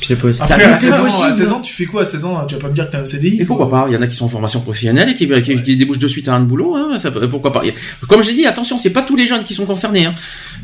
C'est 0.06 0.18
possible. 0.18 0.44
Après, 0.44 0.62
Ça- 0.62 0.74
à 0.74 0.76
c'est 0.76 0.88
16, 0.88 1.00
ans, 1.00 1.04
possible. 1.06 1.28
à 1.28 1.32
16 1.32 1.52
ans, 1.54 1.62
tu 1.62 1.72
fais 1.74 1.86
quoi 1.86 2.02
à 2.02 2.06
16 2.06 2.26
ans? 2.26 2.46
Tu 2.46 2.56
vas 2.56 2.60
pas 2.62 2.68
me 2.68 2.74
dire 2.74 2.86
que 2.88 2.92
t'as 2.92 3.00
un 3.02 3.06
CDI 3.06 3.38
Et 3.40 3.46
pourquoi 3.46 3.70
pas? 3.70 3.86
Il 3.88 3.94
y 3.94 3.98
en 3.98 4.02
a 4.02 4.08
qui 4.08 4.16
sont 4.16 4.26
en 4.26 4.30
formation 4.30 4.60
professionnelle 4.60 5.08
et 5.10 5.14
qui, 5.16 5.26
qui, 5.42 5.62
qui 5.64 5.78
débouchent 5.78 6.00
de 6.00 6.08
suite 6.10 6.28
à 6.28 6.36
un 6.36 6.42
boulot. 6.42 6.76
Hein, 6.76 6.98
ça 6.98 7.12
pourquoi 7.12 7.54
pas? 7.54 7.64
Comme 8.10 8.22
j'ai 8.22 8.34
dit, 8.34 8.46
attention, 8.46 8.78
c'est 8.78 8.90
pas 8.90 9.04
tous 9.04 9.16
les 9.16 9.26
jeunes 9.26 9.44
qui 9.46 9.54
sont 9.54 9.66
concernés. 9.66 10.06
Hein. 10.06 10.14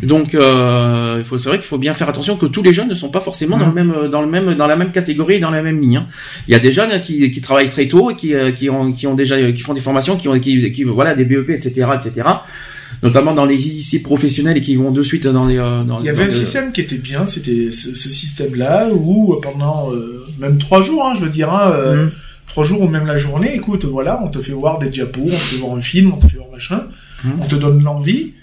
Donc, 0.04 0.36
euh, 0.36 1.16
il 1.20 1.24
faut, 1.24 1.38
c'est 1.38 1.48
vrai 1.48 1.60
qu'il 1.60 1.66
faut 1.68 1.78
bien 1.78 1.94
faire 1.94 2.10
attention 2.10 2.36
que 2.36 2.46
tous 2.46 2.62
les 2.62 2.74
jeunes 2.74 2.90
ne 2.90 2.94
sont 2.94 3.08
pas 3.10 3.22
forcément 3.22 3.58
dans 3.58 3.68
le 3.68 3.74
même, 3.74 3.92
euh, 3.92 4.10
dans 4.10 4.22
le 4.22 4.28
même, 4.28 4.54
dans 4.56 4.68
la 4.68 4.76
même 4.76 4.92
catégorie, 4.92 5.36
et 5.36 5.40
dans 5.40 5.50
la 5.50 5.64
même 5.64 5.80
ligne. 5.80 5.96
hein. 5.98 6.08
Il 6.50 6.52
y 6.52 6.56
a 6.56 6.60
des 6.60 6.74
jeunes 6.74 7.00
qui, 7.00 7.32
qui 7.32 7.40
travaillent 7.40 7.70
très 7.70 7.88
tôt 7.88 8.12
et 8.12 8.18
qui, 8.18 8.34
euh, 8.36 8.52
qui 8.52 8.70
ont, 8.70 8.92
qui 8.92 9.08
ont 9.08 9.16
déjà, 9.16 9.38
qui 9.54 9.62
font 9.62 9.74
des 9.74 9.80
formations, 9.82 10.18
qui 10.18 10.28
ont, 10.28 10.38
qui, 10.42 10.70
qui 10.74 10.84
voilà, 10.84 11.16
des 11.16 11.24
BEP, 11.24 11.52
etc., 11.52 11.88
etc. 11.96 12.28
Notamment 13.04 13.34
dans 13.34 13.46
les 13.46 13.58
lycées 13.58 14.02
professionnels 14.02 14.58
et 14.58 14.62
qui 14.62 14.76
vont 14.76 14.92
de 14.92 15.02
suite 15.02 15.26
dans 15.28 15.48
les. 15.48 15.58
euh, 15.58 15.84
Dans, 15.84 16.00
Il 16.02 16.06
y 16.06 16.10
avait 16.10 16.24
un 16.24 16.26
le- 16.28 16.32
système 16.32 16.72
qui 16.72 16.82
était 16.82 16.98
bien, 16.98 17.26
c'était 17.26 17.72
ce, 17.72 17.96
ce 17.96 18.10
système-là 18.10 18.90
où 18.94 19.34
euh, 19.34 19.42
pendant 19.42 19.92
euh, 19.92 20.26
même 20.40 20.58
trois 20.60 20.82
jours, 20.82 21.06
hein, 21.06 21.14
je 21.18 21.22
veux 21.26 21.30
dire, 21.32 21.52
hein, 21.52 21.72
euh, 21.74 22.06
Mhm. 22.06 22.12
trois 22.48 22.64
jours 22.64 22.82
ou 22.82 22.88
même 22.88 23.08
la 23.08 23.18
journée, 23.18 23.56
écoute, 23.56 23.86
voilà, 23.86 24.22
on 24.24 24.28
te 24.30 24.40
fait 24.40 24.52
voir 24.54 24.78
des 24.78 24.90
diapos, 24.90 25.22
on 25.24 25.26
te 25.26 25.32
fait 25.36 25.58
voir 25.58 25.76
un 25.76 25.82
film, 25.82 26.12
on 26.14 26.18
te 26.18 26.28
fait 26.28 26.38
voir 26.38 26.50
machin, 26.52 26.84
Mhm. 27.24 27.32
on 27.42 27.46
te 27.46 27.56
donne 27.56 27.84
l'envie. 27.84 28.34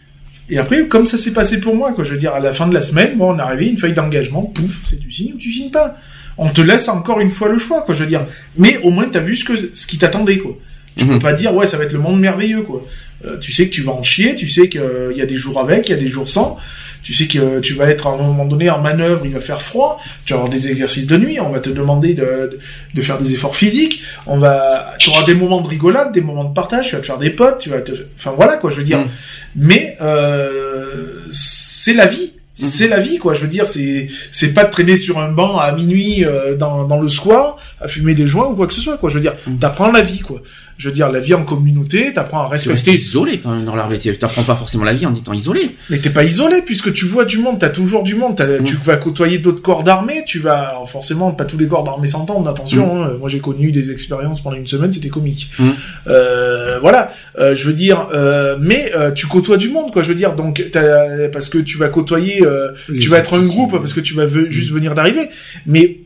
Et 0.50 0.58
après, 0.58 0.86
comme 0.88 1.06
ça 1.06 1.18
s'est 1.18 1.32
passé 1.34 1.60
pour 1.60 1.76
moi, 1.76 1.92
quoi, 1.92 2.04
je 2.04 2.12
veux 2.12 2.18
dire, 2.18 2.32
à 2.32 2.40
la 2.40 2.52
fin 2.52 2.66
de 2.66 2.74
la 2.74 2.80
semaine, 2.82 3.16
bon, 3.18 3.34
on 3.34 3.38
est 3.38 3.42
arrivé, 3.42 3.68
une 3.68 3.76
feuille 3.76 3.92
d'engagement, 3.92 4.42
pouf, 4.42 4.80
c'est 4.86 4.98
tu 4.98 5.10
signes 5.12 5.34
ou 5.34 5.36
tu 5.38 5.52
signes 5.52 5.70
pas. 5.70 5.96
On 6.38 6.48
te 6.48 6.62
laisse 6.62 6.88
encore 6.88 7.20
une 7.20 7.30
fois 7.30 7.48
le 7.48 7.58
choix, 7.58 7.82
quoi, 7.82 7.94
je 7.94 8.00
veux 8.00 8.08
dire. 8.08 8.26
Mais 8.56 8.78
au 8.82 8.90
moins, 8.90 9.08
t'as 9.12 9.20
vu 9.20 9.36
ce 9.36 9.44
que 9.44 9.52
ce 9.74 9.86
qui 9.86 9.98
t'attendait, 9.98 10.38
quoi. 10.38 10.56
Tu 10.96 11.04
Mhm. 11.04 11.10
peux 11.12 11.18
pas 11.18 11.32
dire, 11.32 11.54
ouais, 11.54 11.66
ça 11.66 11.76
va 11.76 11.84
être 11.84 11.92
le 11.92 11.98
monde 12.00 12.18
merveilleux, 12.18 12.62
quoi. 12.62 12.84
Euh, 13.24 13.36
tu 13.38 13.52
sais 13.52 13.66
que 13.68 13.74
tu 13.74 13.82
vas 13.82 13.92
en 13.92 14.02
chier, 14.02 14.34
tu 14.34 14.48
sais 14.48 14.68
qu'il 14.68 15.12
y 15.16 15.22
a 15.22 15.26
des 15.26 15.36
jours 15.36 15.58
avec, 15.58 15.88
il 15.88 15.92
y 15.92 15.94
a 15.94 15.98
des 15.98 16.08
jours 16.08 16.28
sans. 16.28 16.58
Tu 17.02 17.14
sais 17.14 17.26
que 17.26 17.38
euh, 17.38 17.60
tu 17.60 17.74
vas 17.74 17.88
être 17.88 18.06
à 18.06 18.10
un 18.10 18.16
moment 18.16 18.44
donné 18.44 18.68
en 18.70 18.80
manœuvre, 18.80 19.22
il 19.24 19.32
va 19.32 19.40
faire 19.40 19.62
froid, 19.62 20.00
tu 20.24 20.32
vas 20.32 20.40
avoir 20.40 20.52
des 20.52 20.68
exercices 20.68 21.06
de 21.06 21.16
nuit, 21.16 21.40
on 21.40 21.50
va 21.50 21.60
te 21.60 21.70
demander 21.70 22.14
de, 22.14 22.58
faire 23.00 23.18
des 23.18 23.32
efforts 23.32 23.56
physiques, 23.56 24.02
on 24.26 24.36
va, 24.36 24.94
tu 24.98 25.10
auras 25.10 25.24
des 25.24 25.34
moments 25.34 25.60
de 25.60 25.68
rigolade, 25.68 26.12
des 26.12 26.20
moments 26.20 26.44
de 26.44 26.52
partage, 26.52 26.88
tu 26.88 26.96
vas 26.96 27.00
te 27.00 27.06
faire 27.06 27.18
des 27.18 27.30
potes, 27.30 27.58
tu 27.60 27.70
vas 27.70 27.80
te, 27.80 27.92
enfin 28.16 28.32
voilà 28.36 28.56
quoi, 28.56 28.70
je 28.70 28.76
veux 28.76 28.84
dire. 28.84 28.98
Mm. 28.98 29.08
Mais 29.56 29.96
euh, 30.00 31.24
c'est 31.32 31.94
la 31.94 32.06
vie, 32.06 32.32
c'est 32.54 32.88
la 32.88 32.98
vie 32.98 33.18
quoi. 33.18 33.32
Je 33.32 33.40
veux 33.40 33.48
dire, 33.48 33.66
c'est 33.66 34.08
c'est 34.32 34.52
pas 34.52 34.64
de 34.64 34.70
traîner 34.70 34.96
sur 34.96 35.18
un 35.18 35.30
banc 35.30 35.58
à 35.58 35.72
minuit 35.72 36.24
euh, 36.24 36.56
dans 36.56 36.84
dans 36.84 37.00
le 37.00 37.08
square 37.08 37.56
à 37.80 37.88
fumer 37.88 38.14
des 38.14 38.26
joints 38.26 38.48
ou 38.48 38.56
quoi 38.56 38.66
que 38.66 38.74
ce 38.74 38.80
soit 38.80 38.98
quoi. 38.98 39.08
Je 39.08 39.14
veux 39.14 39.20
dire, 39.20 39.34
Mm. 39.46 39.58
t'apprends 39.58 39.92
la 39.92 40.02
vie 40.02 40.20
quoi. 40.20 40.42
Je 40.78 40.88
veux 40.88 40.94
dire, 40.94 41.10
la 41.10 41.18
vie 41.20 41.34
en 41.34 41.42
communauté, 41.44 42.12
t'apprends 42.12 42.40
à 42.42 42.46
Tu 42.46 42.52
respecter 42.70 42.94
isolé 42.94 43.38
quand 43.38 43.50
même 43.50 43.64
dans 43.64 43.74
l'armée. 43.74 43.98
Tu 43.98 44.10
n'apprends 44.10 44.44
pas 44.44 44.54
forcément 44.54 44.84
la 44.84 44.92
vie 44.94 45.06
en 45.06 45.14
étant 45.14 45.32
isolé. 45.32 45.62
mais 45.90 45.98
t'es 45.98 46.08
pas 46.10 46.22
isolé 46.24 46.62
puisque 46.64 46.92
tu 46.92 47.04
vois 47.04 47.24
du 47.24 47.38
monde, 47.38 47.58
t'as 47.58 47.68
toujours 47.70 48.04
du 48.04 48.14
monde, 48.14 48.38
Mm. 48.40 48.62
tu 48.64 48.76
vas 48.76 48.96
côtoyer 48.96 49.38
d'autres 49.38 49.60
corps 49.60 49.82
d'armée, 49.82 50.22
tu 50.24 50.38
vas 50.38 50.68
alors 50.68 50.88
forcément 50.88 51.32
pas 51.32 51.44
tous 51.44 51.58
les 51.58 51.66
corps 51.66 51.82
d'armée 51.84 52.06
s'entendent, 52.06 52.46
attention. 52.46 53.02
hein. 53.04 53.10
moi 53.18 53.28
j'ai 53.28 53.40
connu 53.40 53.72
des 53.72 53.90
expériences 53.90 54.40
pendant 54.40 54.56
une 54.56 54.66
semaine, 54.68 54.92
c'était 54.92 55.08
comique. 55.08 55.50
Mm. 55.58 55.68
Euh, 56.06 56.78
voilà, 56.80 57.10
Euh, 57.38 57.54
je 57.54 57.66
veux 57.66 57.72
dire, 57.72 58.08
euh, 58.14 58.56
mais 58.60 58.92
euh, 58.96 59.10
tu 59.12 59.26
côtoies 59.26 59.56
du 59.56 59.68
monde 59.68 59.90
quoi, 59.92 60.02
je 60.02 60.08
veux 60.08 60.14
dire, 60.14 60.34
donc 60.34 60.64
t'as- 60.72 61.28
parce 61.32 61.48
que 61.48 61.58
tu 61.58 61.76
vas 61.78 61.88
côtoyer, 61.88 62.44
euh, 62.44 62.68
tu 63.00 63.08
vas 63.08 63.18
être 63.18 63.34
un 63.38 63.42
groupe 63.44 63.72
parce 63.78 63.92
que 63.92 64.00
tu 64.00 64.14
vas 64.14 64.26
ve- 64.26 64.48
juste 64.50 64.70
venir 64.70 64.94
d'arriver, 64.94 65.28
mais 65.66 65.98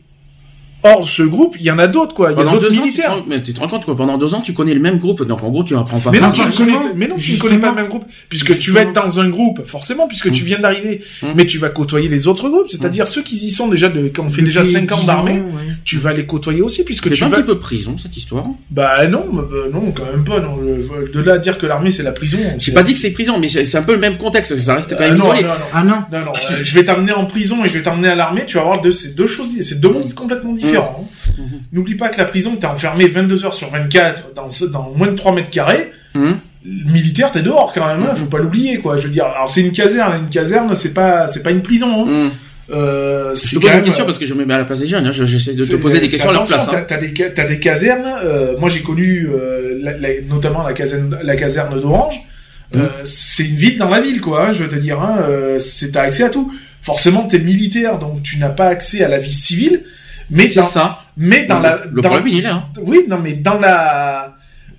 hors 0.83 1.07
ce 1.07 1.23
groupe, 1.23 1.55
il 1.59 1.65
y 1.65 1.71
en 1.71 1.79
a 1.79 1.87
d'autres, 1.87 2.13
quoi. 2.13 2.31
Il 2.31 2.31
y 2.31 2.33
a 2.33 2.37
Pendant 2.43 2.51
d'autres 2.53 2.69
deux 2.71 2.77
ans, 2.79 2.83
tu 2.83 2.93
te, 2.93 2.97
militaires. 2.97 3.23
mais 3.27 3.41
tu 3.43 3.53
te 3.53 3.59
rends 3.59 3.67
compte 3.67 3.85
que 3.85 3.91
pendant 3.91 4.17
deux 4.17 4.33
ans, 4.33 4.41
tu 4.41 4.53
connais 4.53 4.73
le 4.73 4.79
même 4.79 4.97
groupe. 4.99 5.23
Donc 5.23 5.43
en 5.43 5.49
gros, 5.49 5.63
tu 5.63 5.75
apprends 5.75 5.99
pas. 5.99 6.11
Mais 6.11 6.19
non, 6.19 6.27
pas- 6.31 6.33
tu 6.33 6.41
ne 6.41 6.51
connais, 6.51 6.77
mais 6.95 7.07
non, 7.07 7.15
tu 7.15 7.37
connais 7.37 7.57
pas 7.57 7.69
le 7.69 7.75
même 7.75 7.87
groupe, 7.87 8.05
puisque 8.29 8.57
tu 8.59 8.71
vas 8.71 8.81
être 8.81 8.93
dans 8.93 9.19
un 9.19 9.29
groupe, 9.29 9.65
forcément, 9.65 10.07
puisque 10.07 10.31
tu 10.31 10.43
viens 10.43 10.59
d'arriver, 10.59 11.01
Mm. 11.21 11.27
mais 11.35 11.45
tu 11.45 11.57
vas 11.57 11.69
côtoyer 11.69 12.07
les 12.09 12.27
autres 12.27 12.49
groupes, 12.49 12.67
c'est-à-dire 12.69 13.07
ceux 13.07 13.21
qui 13.21 13.35
y 13.35 13.51
sont 13.51 13.67
déjà, 13.67 13.89
de, 13.89 14.09
quand 14.13 14.23
on 14.25 14.29
fait 14.29 14.41
déjà 14.41 14.63
5 14.63 14.91
ans 14.91 14.97
10 14.99 15.05
d'armée, 15.07 15.33
ouais. 15.33 15.41
tu 15.85 15.97
vas 15.97 16.13
les 16.13 16.25
côtoyer 16.25 16.61
aussi, 16.61 16.83
puisque 16.83 17.07
C'est 17.09 17.13
tu 17.15 17.19
pas 17.21 17.25
un 17.27 17.29
vas... 17.29 17.37
petit 17.37 17.45
peu 17.45 17.59
prison 17.59 17.95
cette 17.97 18.15
histoire. 18.17 18.45
Bah 18.71 19.07
non, 19.07 19.25
bah, 19.31 19.45
bah, 19.49 19.57
non, 19.71 19.91
quand 19.95 20.05
même 20.05 20.23
pas, 20.23 20.39
non. 20.39 20.57
Le- 20.57 20.83
De 21.13 21.19
là 21.21 21.33
à 21.33 21.37
dire 21.37 21.57
que 21.57 21.65
l'armée 21.65 21.91
c'est 21.91 22.03
la 22.03 22.11
prison... 22.11 22.37
J'ai 22.57 22.71
pas 22.71 22.83
dit 22.83 22.93
que 22.93 22.99
c'est 22.99 23.11
prison, 23.11 23.39
mais 23.39 23.47
c'est 23.47 23.65
c'est 23.65 23.77
un 23.77 23.83
peu 23.83 23.93
le 23.93 23.99
même 23.99 24.17
contexte. 24.17 24.57
Ça 24.57 24.75
reste 24.75 24.95
quand 24.97 25.03
Euh, 25.03 25.09
même 25.09 25.17
non, 25.17 25.25
isolé. 25.33 25.43
non, 25.43 25.49
non. 25.49 25.55
Ah 25.73 25.83
non 25.83 25.95
Non, 26.11 26.25
non, 26.25 26.31
euh, 26.51 26.57
je 26.61 26.75
vais 26.75 26.83
t'amener 26.85 27.11
en 27.13 27.25
prison 27.25 27.63
et 27.63 27.69
je 27.69 27.73
vais 27.73 27.83
t'amener 27.83 28.07
à 28.09 28.15
l'armée, 28.15 28.43
tu 28.45 28.57
vas 28.57 28.63
voir 28.63 28.81
deux, 28.81 28.91
c'est 28.91 29.15
deux 29.15 29.27
choses, 29.27 29.49
c'est 29.61 29.79
deux 29.79 29.89
mondes 29.89 30.13
complètement 30.13 30.53
différents. 30.53 30.72
Hein. 30.81 31.33
Mhm. 31.37 31.45
N'oublie 31.71 31.95
pas 31.95 32.09
que 32.09 32.17
la 32.17 32.25
prison, 32.25 32.55
t'es 32.55 32.67
enfermé 32.67 33.07
22 33.07 33.45
heures 33.45 33.53
sur 33.53 33.69
24 33.69 34.33
dans, 34.35 34.47
dans 34.71 34.91
moins 34.95 35.07
de 35.07 35.15
3 35.15 35.33
mètres 35.33 35.49
carrés. 35.49 35.91
Mhm. 36.15 36.37
Militaire, 36.65 37.31
t'es 37.31 37.41
dehors 37.41 37.73
quand 37.73 37.85
même, 37.87 38.03
hein, 38.03 38.15
faut 38.15 38.25
pas 38.27 38.37
l'oublier, 38.39 38.77
quoi. 38.79 38.95
Je 38.95 39.03
veux 39.03 39.09
dire, 39.09 39.25
alors 39.25 39.49
c'est 39.51 39.61
une 39.61 39.71
caserne, 39.73 40.23
une 40.23 40.29
caserne, 40.29 40.73
c'est 40.75 40.93
pas, 40.93 41.27
c'est 41.27 41.43
pas 41.43 41.51
une 41.51 41.61
prison. 41.61 42.05
Hein. 42.07 42.31
Euh, 42.71 43.31
Je 43.35 43.39
c'est 43.39 43.49
te 43.49 43.55
pose 43.55 43.63
quand 43.63 43.67
une 43.69 43.75
même, 43.75 43.83
question 43.85 44.03
euh, 44.03 44.05
parce 44.07 44.19
que 44.19 44.25
je 44.25 44.33
me 44.33 44.45
mets 44.45 44.53
à 44.53 44.59
la 44.59 44.63
place 44.63 44.79
des 44.79 44.87
jeunes. 44.87 45.05
hein. 45.05 45.11
Je- 45.11 45.25
J'essaie 45.25 45.53
de 45.55 45.65
te 45.65 45.75
poser 45.75 45.99
des 45.99 46.07
questions 46.07 46.29
à 46.29 46.33
leur 46.33 46.47
place. 46.47 46.69
hein. 46.69 46.85
T'as 46.87 46.97
des, 46.97 47.11
t'as 47.13 47.45
des 47.45 47.59
casernes. 47.59 48.05
euh, 48.23 48.57
moi, 48.57 48.69
j'ai 48.69 48.81
connu 48.81 49.27
euh, 49.29 49.77
la- 49.81 49.97
la- 49.97 50.21
notamment 50.29 50.63
la 50.63 50.71
caserne, 50.73 51.17
la 51.21 51.35
caserne 51.35 51.79
d'Orange. 51.81 52.15
Mhm. 52.73 52.87
c'est 53.03 53.43
une 53.43 53.55
ville 53.57 53.77
dans 53.77 53.89
la 53.89 54.01
ville, 54.01 54.19
quoi. 54.21 54.47
hein, 54.47 54.53
je 54.53 54.63
veux 54.63 54.69
te 54.69 54.75
dire, 54.77 54.99
hein, 54.99 55.19
c'est 55.59 55.91
t'as 55.91 56.03
accès 56.03 56.23
à 56.23 56.29
tout. 56.29 56.51
Forcément, 56.81 57.27
t'es 57.27 57.37
militaire, 57.39 57.99
donc 57.99 58.23
tu 58.23 58.37
n'as 58.39 58.49
pas 58.49 58.67
accès 58.67 59.03
à 59.03 59.07
la 59.09 59.19
vie 59.19 59.31
civile. 59.33 59.83
Mais 60.29 60.47
C'est 60.47 60.61
dans, 60.61 60.67
ça. 60.67 60.99
mais 61.17 61.45
dans 61.45 61.57
Le- 61.57 61.63
la, 61.63 61.79
le 61.85 62.01
dans- 62.01 62.09
problème, 62.09 62.27
il 62.33 62.39
est 62.39 62.41
là, 62.41 62.55
hein. 62.55 62.63
Oui, 62.81 63.05
non, 63.07 63.19
mais 63.19 63.33
dans 63.33 63.59
la, 63.59 64.33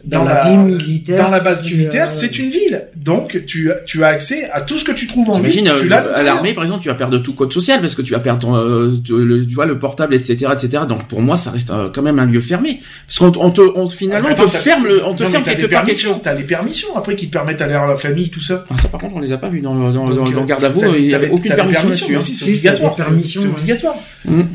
Dans 0.06 0.24
la 0.24 0.44
vie 0.48 0.56
militaire, 0.56 1.22
dans 1.24 1.30
la 1.30 1.40
base 1.40 1.62
tu 1.62 1.74
militaire, 1.76 2.06
as- 2.06 2.10
c'est 2.10 2.38
une 2.38 2.50
ville. 2.50 2.84
Donc, 2.96 3.44
tu, 3.46 3.70
as- 3.72 3.76
tu 3.86 4.04
as 4.04 4.08
accès 4.08 4.48
à 4.52 4.60
tout 4.60 4.76
ce 4.78 4.84
que 4.84 4.92
tu 4.92 5.06
trouves 5.06 5.30
en 5.30 5.38
ville. 5.40 5.52
Tu 5.52 5.68
euh, 5.68 5.88
l'as 5.88 6.12
à 6.14 6.22
l'armée, 6.22 6.52
par 6.52 6.62
exemple, 6.64 6.82
tu 6.82 6.88
vas 6.88 6.94
perdre 6.94 7.18
tout 7.18 7.32
code 7.32 7.52
social 7.52 7.80
parce 7.80 7.94
que 7.94 8.02
tu 8.02 8.12
vas 8.12 8.18
perdre 8.18 8.40
ton, 8.40 8.54
euh, 8.56 8.90
tu, 9.04 9.12
le, 9.16 9.46
tu 9.46 9.54
vois, 9.54 9.66
le 9.66 9.78
portable, 9.78 10.14
etc., 10.14 10.46
etc. 10.52 10.82
Donc 10.88 11.04
pour 11.08 11.22
moi, 11.22 11.36
ça 11.36 11.50
reste 11.50 11.70
euh, 11.70 11.88
quand 11.94 12.02
même 12.02 12.18
un 12.18 12.26
lieu 12.26 12.40
fermé 12.40 12.80
parce 13.06 13.18
qu'on 13.18 13.32
on 13.40 13.50
te, 13.50 13.60
on, 13.62 13.88
finalement, 13.88 14.28
Ah, 14.30 14.34
on 14.38 14.46
te 14.46 14.52
t'as- 14.52 14.58
ferme, 14.58 14.86
le, 14.86 15.04
on 15.04 15.14
te 15.14 15.22
non, 15.22 15.30
ferme 15.30 15.42
quelque 15.44 15.66
part. 15.66 15.84
T'as 16.22 16.34
les 16.34 16.44
permissions 16.44 16.96
après 16.96 17.16
qui 17.16 17.28
te 17.28 17.32
permettent 17.32 17.58
d'aller 17.60 17.74
à 17.74 17.86
la 17.86 17.96
famille, 17.96 18.28
tout 18.30 18.40
ça. 18.42 18.64
Ah, 18.70 18.76
ça, 18.76 18.88
par 18.88 19.00
contre, 19.00 19.16
on 19.16 19.20
les 19.20 19.32
a 19.32 19.38
pas 19.38 19.48
vus 19.48 19.60
dans, 19.60 19.74
le- 19.74 19.92
dans, 19.92 20.04
Donc, 20.04 20.16
dans, 20.16 20.26
euh, 20.26 20.32
dans 20.32 20.44
garde 20.44 20.64
à 20.64 20.68
vous. 20.68 20.80
t'as- 20.80 20.88
Il 20.88 21.06
y 21.06 21.08
t'as 21.08 21.16
avait 21.16 21.26
des- 21.28 21.32
aucune 21.32 21.54
permission 21.54 22.20
c'est 22.20 22.44
obligatoire. 22.44 22.94
c'est- 22.96 23.38
ouais. 23.38 23.46
obligatoire. 23.46 23.94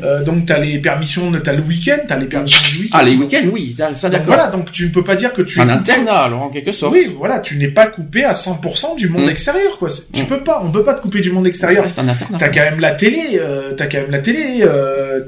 Euh, 0.04 0.24
donc 0.24 0.46
t'as 0.48 0.58
les 0.58 0.80
permissions, 0.80 1.32
t'as 1.44 1.54
le 1.54 1.62
week-end, 1.62 1.98
t'as 2.08 2.18
les 2.18 2.26
permissions 2.26 2.60
du 2.72 2.84
week-end. 2.84 2.98
Ah, 3.00 3.04
les 3.04 3.16
week-ends, 3.16 3.50
oui, 3.54 3.76
ça 3.94 4.10
d'accord. 4.10 4.26
voilà, 4.28 4.48
donc 4.48 4.72
tu 4.72 4.86
ne 4.86 4.90
peux 4.90 5.04
pas 5.04 5.16
dire 5.16 5.32
que 5.32 5.39
tu 5.44 5.56
C'est 5.56 5.62
un 5.62 5.70
es 5.70 5.78
coupé- 5.78 5.92
internat, 5.92 6.20
alors 6.24 6.42
en 6.44 6.50
quelque 6.50 6.72
sorte. 6.72 6.94
Oui, 6.94 7.16
voilà, 7.18 7.40
tu 7.40 7.58
n'es 7.58 7.68
pas 7.70 7.88
coupé 7.88 8.24
à 8.24 8.34
100% 8.34 8.96
du 8.96 9.10
monde 9.10 9.26
Mm. 9.26 9.30
extérieur, 9.30 9.78
quoi. 9.78 9.90
Tu 10.14 10.24
Mm. 10.24 10.26
peux 10.26 10.40
pas, 10.40 10.62
on 10.66 10.72
peut 10.72 10.84
pas 10.84 10.94
te 10.96 11.02
couper 11.02 11.22
du 11.22 11.32
monde 11.32 11.46
Ça 11.46 11.50
extérieur. 11.50 11.84
reste 11.84 12.00
un 12.00 12.08
internat. 12.08 12.38
T'as 12.38 12.50
quand 12.50 12.62
même 12.62 12.80
la 12.80 12.92
télé, 12.92 13.40
euh, 13.40 13.74
t'as 13.76 13.88
quand 13.88 14.00
même 14.00 14.12
la 14.12 14.20
télé. 14.20 14.62
euh, 14.64 15.20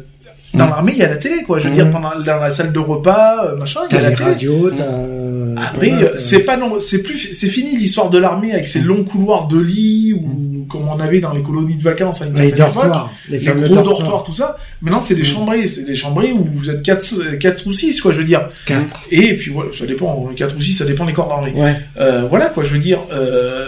dans 0.53 0.65
Mm. 0.65 0.69
l'armée, 0.69 0.91
il 0.95 0.99
y 0.99 1.03
a 1.03 1.09
la 1.09 1.15
télé, 1.17 1.43
quoi. 1.43 1.59
Je 1.59 1.67
veux 1.69 1.73
dire, 1.73 1.89
pendant, 1.89 2.11
dans 2.19 2.38
la 2.38 2.49
salle 2.51 2.73
de 2.73 2.79
repas, 2.79 3.45
euh, 3.45 3.55
machin, 3.55 3.79
il 3.89 3.95
y 3.95 3.99
a 3.99 4.01
la 4.01 4.09
les 4.09 4.15
télé. 4.15 4.29
radios, 4.31 4.71
Mm. 4.71 4.77
t'as... 4.77 5.63
Après, 5.63 5.91
euh, 5.91 6.17
c'est 6.17 6.43
pas 6.43 6.57
non, 6.57 6.79
c'est 6.79 7.03
plus, 7.03 7.33
c'est 7.33 7.47
fini 7.47 7.77
l'histoire 7.77 8.09
de 8.09 8.17
l'armée 8.17 8.51
avec 8.51 8.63
ses 8.65 8.79
longs 8.79 9.03
couloirs 9.03 9.47
de 9.47 9.59
lits 9.59 10.13
ou 10.13 10.25
comme 10.72 10.88
on 10.88 10.99
avait 10.99 11.19
dans 11.19 11.34
les 11.34 11.41
colonies 11.43 11.76
de 11.76 11.84
vacances 11.84 12.22
à 12.22 12.26
une 12.27 12.34
Les 12.35 12.49
certaine 12.52 12.68
époque. 12.69 12.93
Les 13.30 13.38
Les 13.39 13.45
gros 13.45 13.76
dortoirs. 13.76 13.84
dortoirs, 13.84 14.23
tout 14.23 14.34
ça. 14.34 14.57
Maintenant, 14.81 14.99
c'est 15.02 15.15
des 15.15 15.22
Mm. 15.22 15.26
chambrées, 15.26 15.68
c'est 15.68 15.84
des 15.85 15.95
chambrées 15.95 16.31
où 16.31 16.48
vous 16.56 16.69
êtes 16.69 16.81
4, 16.84 17.38
quatre 17.38 17.68
ou 17.68 17.73
6, 17.73 18.02
quoi, 18.02 18.11
je 18.11 18.18
veux 18.19 18.23
dire. 18.23 18.48
Quatre. 18.65 19.02
Et 19.11 19.35
puis 19.35 19.52
voilà, 19.52 19.69
ça 19.77 19.85
dépend, 19.85 20.30
4 20.35 20.56
ou 20.56 20.61
6, 20.61 20.73
ça 20.73 20.85
dépend 20.85 21.06
des 21.06 21.14
corps 21.14 21.27
d'armée. 21.27 21.53
Ouais. 21.56 21.76
Euh, 21.99 22.26
voilà, 22.30 22.49
quoi, 22.49 22.64
je 22.64 22.69
veux 22.73 22.80
dire, 22.80 22.99
euh, 23.14 23.68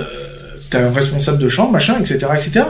t'as 0.70 0.80
un 0.88 0.92
responsable 0.92 1.38
de 1.40 1.50
chambre, 1.50 1.72
machin, 1.72 1.96
etc., 2.00 2.20
etc. 2.36 2.66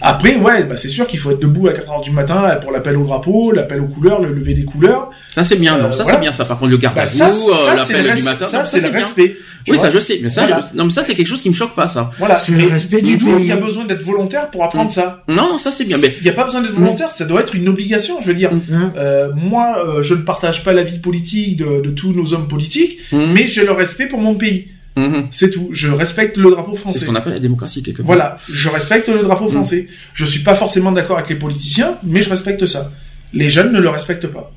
Après, 0.00 0.36
ouais, 0.36 0.64
bah, 0.64 0.76
c'est 0.76 0.88
sûr 0.88 1.06
qu'il 1.06 1.18
faut 1.18 1.30
être 1.32 1.40
debout 1.40 1.68
à 1.68 1.72
4 1.72 1.90
heures 1.90 2.00
du 2.00 2.10
matin 2.10 2.56
pour 2.62 2.70
l'appel 2.72 2.96
au 2.96 3.04
drapeau, 3.04 3.52
l'appel 3.52 3.80
aux 3.80 3.86
couleurs, 3.88 4.20
le 4.20 4.32
lever 4.32 4.54
des 4.54 4.64
couleurs. 4.64 5.10
Ça 5.34 5.44
c'est 5.44 5.56
bien, 5.56 5.76
non, 5.78 5.86
Euh, 5.88 5.92
ça 5.92 6.02
voilà. 6.04 6.18
c'est 6.18 6.22
bien, 6.22 6.32
ça 6.32 6.44
par 6.44 6.58
contre 6.58 6.70
le 6.70 6.76
garde 6.78 6.94
Bah, 6.96 7.02
à 7.02 7.04
vous, 7.04 7.16
ça, 7.16 7.28
euh, 7.28 7.76
c'est 7.84 7.92
le, 7.94 7.98
l'appel 8.02 8.16
du 8.16 8.22
matin, 8.22 8.46
ça, 8.46 8.64
c'est 8.64 8.80
le 8.80 8.88
respect. 8.90 9.36
Oui, 9.66 9.76
vois 9.76 9.84
ça 9.84 9.90
je 9.90 9.98
sais, 9.98 10.20
mais 10.22 10.30
ça, 10.30 10.46
Voilà. 10.46 10.60
non 10.74 10.84
mais 10.84 10.90
ça 10.90 11.02
c'est 11.02 11.14
quelque 11.14 11.26
chose 11.26 11.42
qui 11.42 11.50
me 11.50 11.54
choque 11.54 11.74
pas 11.74 11.86
ça. 11.86 12.10
Voilà, 12.18 12.36
C'est 12.36 12.52
le 12.52 12.68
respect 12.68 13.02
du 13.02 13.18
tout, 13.18 13.36
il 13.38 13.44
y 13.46 13.52
a 13.52 13.56
besoin 13.56 13.84
d'être 13.84 14.02
volontaire 14.02 14.48
pour 14.48 14.64
apprendre 14.64 14.90
ça. 14.90 15.24
Non, 15.28 15.48
non, 15.52 15.58
ça 15.58 15.70
c'est 15.72 15.84
bien, 15.84 15.98
mais 15.98 16.08
Il 16.20 16.24
n'y 16.24 16.30
a 16.30 16.32
pas 16.32 16.44
besoin 16.44 16.62
d'être 16.62 16.72
volontaire, 16.72 17.10
ça 17.10 17.24
doit 17.26 17.40
être 17.42 17.54
une 17.54 17.68
obligation, 17.68 18.18
je 18.22 18.26
veux 18.28 18.34
dire. 18.34 18.52
Mm. 18.54 18.60
Hein 18.72 18.92
Euh, 18.96 19.28
moi, 19.34 19.84
euh, 19.86 20.02
je 20.02 20.14
ne 20.14 20.22
partage 20.22 20.64
pas 20.64 20.72
la 20.72 20.84
vie 20.84 20.98
politique 21.00 21.56
de, 21.58 21.82
de 21.82 21.90
tous 21.90 22.12
nos 22.12 22.32
hommes 22.32 22.48
politiques, 22.48 22.98
mais 23.12 23.46
j'ai 23.46 23.64
le 23.64 23.72
respect 23.72 24.06
pour 24.06 24.20
mon 24.20 24.34
pays. 24.36 24.68
Mhm. 24.98 25.26
C'est 25.30 25.50
tout. 25.50 25.68
Je 25.72 25.88
respecte 25.90 26.36
le 26.36 26.50
drapeau 26.50 26.72
c'est 26.74 26.80
français. 26.80 26.98
ce 27.00 27.04
qu'on 27.04 27.14
appelle 27.14 27.34
la 27.34 27.38
démocratie 27.40 27.82
quelque 27.82 27.98
part. 27.98 28.06
Voilà, 28.06 28.38
je 28.50 28.68
respecte 28.68 29.08
le 29.08 29.22
drapeau 29.22 29.46
Mm. 29.48 29.52
français. 29.52 29.88
Je 30.14 30.24
suis 30.24 30.40
pas 30.40 30.54
forcément 30.54 30.92
d'accord 30.92 31.16
avec 31.18 31.28
les 31.30 31.36
politiciens, 31.36 31.98
mais 32.02 32.22
je 32.22 32.30
respecte 32.30 32.64
ça. 32.66 32.92
Les 33.32 33.48
jeunes 33.48 33.72
ne 33.72 33.80
le 33.80 33.88
respectent 33.88 34.26
pas. 34.28 34.50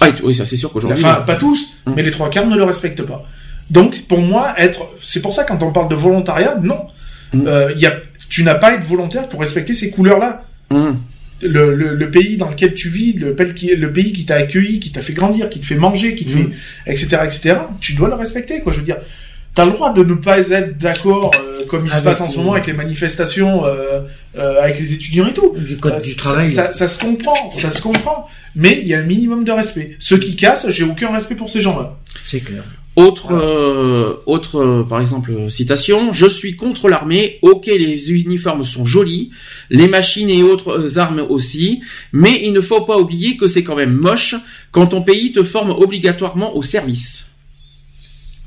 Ah, 0.00 0.08
oui, 0.24 0.34
ça 0.34 0.46
c'est 0.46 0.56
sûr 0.56 0.70
qu'aujourd'hui. 0.72 1.04
Enfin, 1.04 1.20
pas 1.22 1.36
tous, 1.36 1.60
Mm. 1.86 1.92
mais 1.96 2.02
les 2.02 2.10
trois 2.10 2.30
quarts 2.30 2.46
ne 2.46 2.56
le 2.56 2.64
respectent 2.64 3.02
pas. 3.02 3.24
Donc, 3.70 4.02
pour 4.08 4.20
moi, 4.20 4.54
être, 4.58 4.80
c'est 5.02 5.22
pour 5.22 5.32
ça 5.32 5.44
quand 5.44 5.62
on 5.62 5.72
parle 5.72 5.88
de 5.88 5.94
volontariat, 5.94 6.56
non. 6.62 6.80
Euh, 7.34 7.72
y 7.76 7.86
a, 7.86 7.92
tu 8.28 8.42
n'as 8.42 8.54
pas 8.56 8.68
à 8.68 8.74
être 8.74 8.84
volontaire 8.84 9.28
pour 9.28 9.40
respecter 9.40 9.74
ces 9.74 9.90
couleurs-là. 9.90 10.44
Mhm. 10.72 10.96
Le, 11.42 11.74
le, 11.74 11.94
le 11.94 12.10
pays 12.10 12.36
dans 12.36 12.48
lequel 12.50 12.74
tu 12.74 12.88
vis, 12.90 13.12
le, 13.14 13.34
pays 13.34 13.54
qui- 13.54 13.74
le 13.74 13.92
pays 13.92 14.12
qui 14.12 14.24
t'a 14.26 14.34
accueilli, 14.34 14.78
qui 14.80 14.90
t'a 14.92 15.00
fait 15.00 15.14
grandir, 15.14 15.48
qui 15.48 15.58
te 15.60 15.64
fait 15.64 15.76
manger, 15.76 16.14
qui 16.14 16.24
te 16.26 16.30
fait, 16.32 16.48
etc., 16.86 17.18
etc., 17.24 17.56
tu 17.80 17.94
dois 17.94 18.08
le 18.08 18.14
respecter, 18.14 18.60
quoi. 18.60 18.72
Je 18.74 18.78
veux 18.78 18.84
dire, 18.84 18.98
t'as 19.54 19.64
le 19.66 19.72
droit 19.72 19.92
de 19.92 20.02
ne 20.04 20.14
pas 20.14 20.38
être 20.50 20.78
d'accord, 20.78 21.30
euh, 21.36 21.64
comme 21.66 21.86
il 21.86 21.90
se 21.90 22.02
passe 22.02 22.20
en 22.20 22.28
ce 22.28 22.36
moment 22.38 22.52
avec 22.54 22.66
les 22.66 22.72
manifestations, 22.72 23.64
euh, 23.66 24.00
euh, 24.38 24.62
avec 24.62 24.78
les 24.78 24.92
étudiants 24.92 25.28
et 25.28 25.34
tout. 25.34 25.54
Du 25.58 25.76
code 25.76 25.94
Euh, 25.94 25.98
du 25.98 26.10
ça- 26.10 26.16
travail. 26.16 26.48
Ça, 26.48 26.72
ça 26.72 26.88
se 26.88 26.98
comprend, 26.98 27.50
ça 27.52 27.70
se 27.70 27.80
comprend. 27.80 28.28
Mais 28.56 28.80
il 28.82 28.88
y 28.88 28.94
a 28.94 28.98
un 28.98 29.02
minimum 29.02 29.44
de 29.44 29.52
respect. 29.52 29.96
Ceux 30.00 30.18
qui 30.18 30.34
cassent, 30.34 30.68
j'ai 30.70 30.82
aucun 30.84 31.12
respect 31.12 31.36
pour 31.36 31.50
ces 31.50 31.60
gens-là. 31.60 31.96
C'est 32.26 32.40
clair. 32.40 32.64
Autre, 32.96 33.32
euh, 33.32 34.14
autre, 34.26 34.58
euh, 34.60 34.82
par 34.82 35.00
exemple, 35.00 35.32
citation. 35.48 36.12
Je 36.12 36.26
suis 36.26 36.56
contre 36.56 36.88
l'armée. 36.88 37.38
Ok, 37.42 37.66
les 37.66 38.10
uniformes 38.10 38.64
sont 38.64 38.84
jolis, 38.84 39.30
les 39.70 39.86
machines 39.86 40.28
et 40.28 40.42
autres 40.42 40.98
armes 40.98 41.24
aussi, 41.28 41.80
mais 42.12 42.40
il 42.42 42.52
ne 42.52 42.60
faut 42.60 42.80
pas 42.80 42.98
oublier 42.98 43.36
que 43.36 43.46
c'est 43.46 43.62
quand 43.62 43.76
même 43.76 43.92
moche 43.92 44.34
quand 44.72 44.88
ton 44.88 45.02
pays 45.02 45.30
te 45.32 45.44
forme 45.44 45.70
obligatoirement 45.70 46.56
au 46.56 46.62
service. 46.62 47.29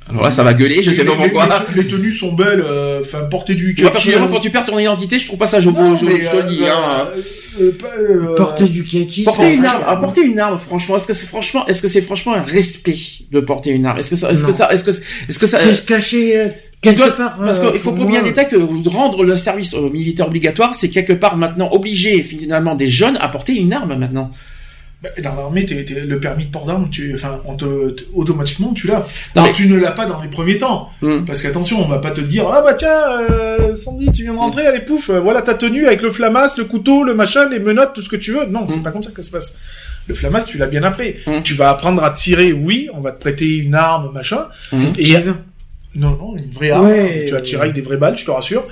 Alors 0.10 0.24
là, 0.24 0.32
ça 0.32 0.44
va 0.44 0.54
gueuler, 0.54 0.84
je 0.84 0.92
sais 0.92 1.06
pas 1.06 1.14
pourquoi. 1.16 1.48
Les, 1.76 1.84
les 1.84 1.88
tenues 1.88 2.14
sont 2.14 2.34
belles, 2.34 2.62
euh, 2.66 3.00
enfin, 3.02 3.20
porter 3.26 3.56
du 3.56 3.74
kaki, 3.74 3.90
personnellement, 3.92 4.28
euh, 4.28 4.30
quand 4.34 4.40
tu 4.42 4.50
perds 4.50 4.66
ton 4.66 4.78
identité, 4.78 5.18
je 5.18 5.26
trouve 5.26 5.40
pas 5.40 5.48
ça 5.48 5.62
joli, 5.62 5.78
mais, 6.04 6.24
je 6.24 6.30
te 6.30 6.36
le 6.36 6.44
dis. 6.44 6.60
euh, 6.64 6.68
hein. 6.74 7.08
euh, 7.62 7.72
euh, 8.00 8.36
Porter 8.36 8.66
du 8.66 8.84
kaki. 8.84 9.24
Porter 9.24 9.54
une 9.54 9.66
arme, 9.66 9.84
ah, 9.88 9.96
porter 9.96 10.22
une 10.22 10.40
arme, 10.40 10.58
franchement, 10.58 10.98
est-ce 10.98 11.08
que 11.08 11.14
c'est 11.14 11.26
franchement, 11.28 11.66
est-ce 11.68 11.82
que 11.82 11.88
c'est 11.88 12.02
franchement 12.02 12.34
un 12.34 12.42
respect 12.42 12.98
de 13.32 13.40
porter 13.40 13.72
une 13.72 13.86
arme? 13.86 13.98
Est-ce 14.00 14.10
que 14.10 14.16
ça, 14.18 14.32
est-ce 14.32 14.44
que 14.44 14.52
ça, 14.52 14.74
est-ce 14.74 14.84
que, 14.84 14.92
est-ce 14.92 15.40
que 15.40 15.48
ça, 15.48 15.58
C'est 15.58 15.74
se 15.74 15.82
cacher 15.86 16.38
euh, 16.38 16.48
quelque 16.82 16.98
dois- 16.98 17.12
part. 17.12 17.38
parce 17.38 17.60
euh, 17.60 17.72
qu'il 17.72 17.80
faut 17.80 17.92
pour 17.94 18.06
moi. 18.08 18.22
détail 18.22 18.50
que 18.50 18.90
rendre 18.90 19.24
le 19.24 19.38
service 19.38 19.74
euh, 19.74 19.90
militaire 19.90 20.28
obligatoire, 20.28 20.76
c'est 20.76 20.90
quelque 20.90 21.14
part 21.14 21.38
maintenant 21.38 21.70
obliger 21.72 22.22
finalement 22.24 22.76
des 22.76 22.90
jeunes 22.90 23.18
à 23.22 23.30
porter 23.30 23.54
une 23.54 23.72
arme 23.72 23.96
maintenant. 23.96 24.32
Bah, 25.04 25.10
dans 25.22 25.36
l'armée, 25.36 25.66
t'es- 25.66 25.86
le 26.08 26.20
permis 26.20 26.46
de 26.46 26.52
port 26.52 26.66
d'armes, 26.66 26.90
tu, 26.90 27.14
enfin, 27.14 27.42
on 27.46 27.56
te, 27.56 27.66
automatiquement, 28.14 28.72
tu 28.74 28.88
l'as. 28.88 29.00
Non, 29.00 29.04
Alors, 29.36 29.48
mais- 29.48 29.52
tu 29.52 29.68
ne 29.68 29.78
l'as 29.78 29.92
pas 29.92 30.06
dans 30.06 30.22
les 30.22 30.30
premiers 30.30 30.58
temps. 30.58 30.90
Hmm. 31.02 31.26
Parce 31.26 31.42
qu'attention, 31.42 31.84
on 31.84 31.88
va 31.90 31.98
pas 32.00 32.12
te 32.12 32.22
dire, 32.22 32.48
ah 32.50 32.62
bah 32.62 32.74
tiens, 32.74 33.20
euh, 33.30 33.76
Sandy, 33.76 34.12
tu 34.14 34.24
viens 34.24 34.34
de 34.34 34.38
rentrer, 34.40 34.66
allez 34.66 34.80
pouf, 34.80 35.10
euh, 35.10 35.20
voilà 35.20 35.42
ta 35.42 35.54
tenue 35.56 35.86
avec 35.86 36.02
le 36.02 36.10
flamas, 36.12 36.56
le 36.58 36.64
couteau, 36.64 37.04
le 37.04 37.14
machin, 37.14 37.50
les 37.50 37.60
menottes, 37.60 37.92
tout 37.94 38.02
ce 38.02 38.08
que 38.10 38.16
tu 38.16 38.32
veux. 38.32 38.46
Non, 38.46 38.66
c'est 38.68 38.78
Hmm. 38.78 38.84
pas 38.84 38.92
comme 38.92 39.04
ça 39.04 39.12
que 39.12 39.22
ça 39.22 39.28
se 39.28 39.32
passe. 39.32 39.58
Le 40.08 40.16
flamas, 40.16 40.46
tu 40.46 40.58
l'as 40.58 40.68
bien 40.68 40.84
après. 40.84 41.18
Hmm. 41.28 41.42
Tu 41.44 41.54
vas 41.54 41.70
apprendre 41.70 42.04
à 42.04 42.12
tirer, 42.12 42.54
oui, 42.54 42.90
on 42.94 43.02
va 43.02 43.12
te 43.12 43.20
prêter 43.20 43.58
une 43.58 43.76
arme, 43.76 44.12
machin. 44.14 44.48
Et 44.98 45.14
non, 45.96 46.18
non, 46.20 46.36
une 46.38 46.50
vraie 46.52 46.72
arme. 46.72 46.86
Ouais. 46.88 47.26
Tu 47.28 47.34
vas 47.34 47.42
tirer 47.42 47.62
avec 47.64 47.74
des 47.74 47.82
vraies 47.82 47.98
balles, 47.98 48.18
je 48.18 48.26
te 48.26 48.32
rassure. 48.32 48.66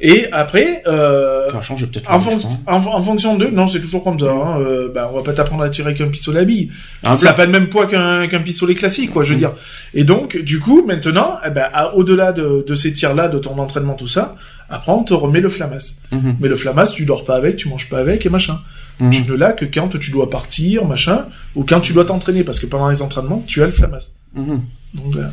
Et 0.00 0.26
après, 0.32 0.82
euh, 0.86 1.48
Ça 1.50 1.62
changer 1.62 1.86
peut-être. 1.86 2.10
en, 2.10 2.14
le 2.16 2.20
fon- 2.20 2.30
juste, 2.32 2.46
en, 2.66 2.76
en 2.76 3.02
fonction 3.02 3.36
de, 3.36 3.46
non, 3.46 3.66
c'est 3.66 3.80
toujours 3.80 4.04
comme 4.04 4.18
ça. 4.18 4.30
Hein, 4.30 4.60
euh, 4.60 4.88
bah, 4.94 5.08
on 5.12 5.16
va 5.16 5.22
pas 5.22 5.32
t'apprendre 5.32 5.62
à 5.62 5.70
tirer 5.70 5.88
avec 5.88 6.00
un 6.02 6.08
pistolet 6.08 6.40
à 6.40 6.44
billes. 6.44 6.70
Un 7.02 7.14
ça 7.14 7.30
a 7.30 7.32
blanc. 7.32 7.36
pas 7.36 7.46
le 7.46 7.52
même 7.52 7.68
poids 7.68 7.86
qu'un 7.86 8.28
qu'un 8.28 8.40
pistolet 8.42 8.74
classique, 8.74 9.12
quoi. 9.12 9.22
Je 9.24 9.32
veux 9.32 9.38
dire. 9.38 9.52
Et 9.94 10.04
donc, 10.04 10.36
du 10.36 10.60
coup, 10.60 10.84
maintenant, 10.86 11.38
eh 11.46 11.50
ben, 11.50 11.68
au-delà 11.94 12.32
de, 12.32 12.64
de 12.66 12.74
ces 12.74 12.92
tirs-là, 12.92 13.28
de 13.28 13.38
ton 13.38 13.58
entraînement, 13.58 13.94
tout 13.94 14.08
ça, 14.08 14.36
après 14.68 14.92
on 14.92 15.02
te 15.04 15.14
remet 15.14 15.40
le 15.40 15.48
flamas. 15.48 15.96
Mhm. 16.12 16.36
Mais 16.40 16.48
le 16.48 16.56
flamas, 16.56 16.90
tu 16.92 17.04
dors 17.06 17.24
pas 17.24 17.36
avec, 17.36 17.56
tu 17.56 17.68
manges 17.68 17.88
pas 17.88 17.98
avec 17.98 18.26
et 18.26 18.28
machin. 18.28 18.60
Mhm. 19.00 19.10
Tu 19.10 19.22
ne 19.30 19.34
l'as 19.34 19.52
que 19.52 19.64
quand 19.64 19.88
tu 19.98 20.10
dois 20.10 20.28
partir, 20.28 20.84
machin, 20.84 21.24
ou 21.54 21.64
quand 21.64 21.80
tu 21.80 21.92
dois 21.94 22.04
t'entraîner, 22.04 22.44
parce 22.44 22.60
que 22.60 22.66
pendant 22.66 22.88
les 22.90 23.00
entraînements, 23.02 23.42
tu 23.46 23.62
as 23.62 23.66
le 23.66 23.72
flamas. 23.72 24.10
Mhm. 24.34 24.60
Donc, 24.94 25.12
voilà. 25.12 25.30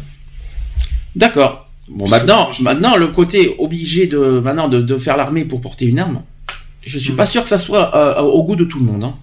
D'accord. 1.16 1.70
Bon, 1.90 2.08
maintenant, 2.08 2.50
maintenant, 2.62 2.96
le 2.96 3.08
côté 3.08 3.56
obligé 3.60 4.08
de, 4.08 4.18
maintenant, 4.40 4.68
de, 4.70 4.82
de 4.82 4.98
faire 4.98 5.18
l'armée 5.18 5.44
pour 5.46 5.60
porter 5.62 5.86
une 5.86 6.00
arme, 6.00 6.22
je 6.86 6.98
suis 6.98 7.12
Mhm. 7.12 7.18
pas 7.18 7.26
sûr 7.26 7.44
que 7.44 7.50
ça 7.50 7.58
soit 7.58 7.96
euh, 7.96 8.22
au 8.22 8.44
goût 8.44 8.56
de 8.56 8.64
tout 8.64 8.80
le 8.80 8.86
monde. 8.86 9.04
Hein. 9.04 9.16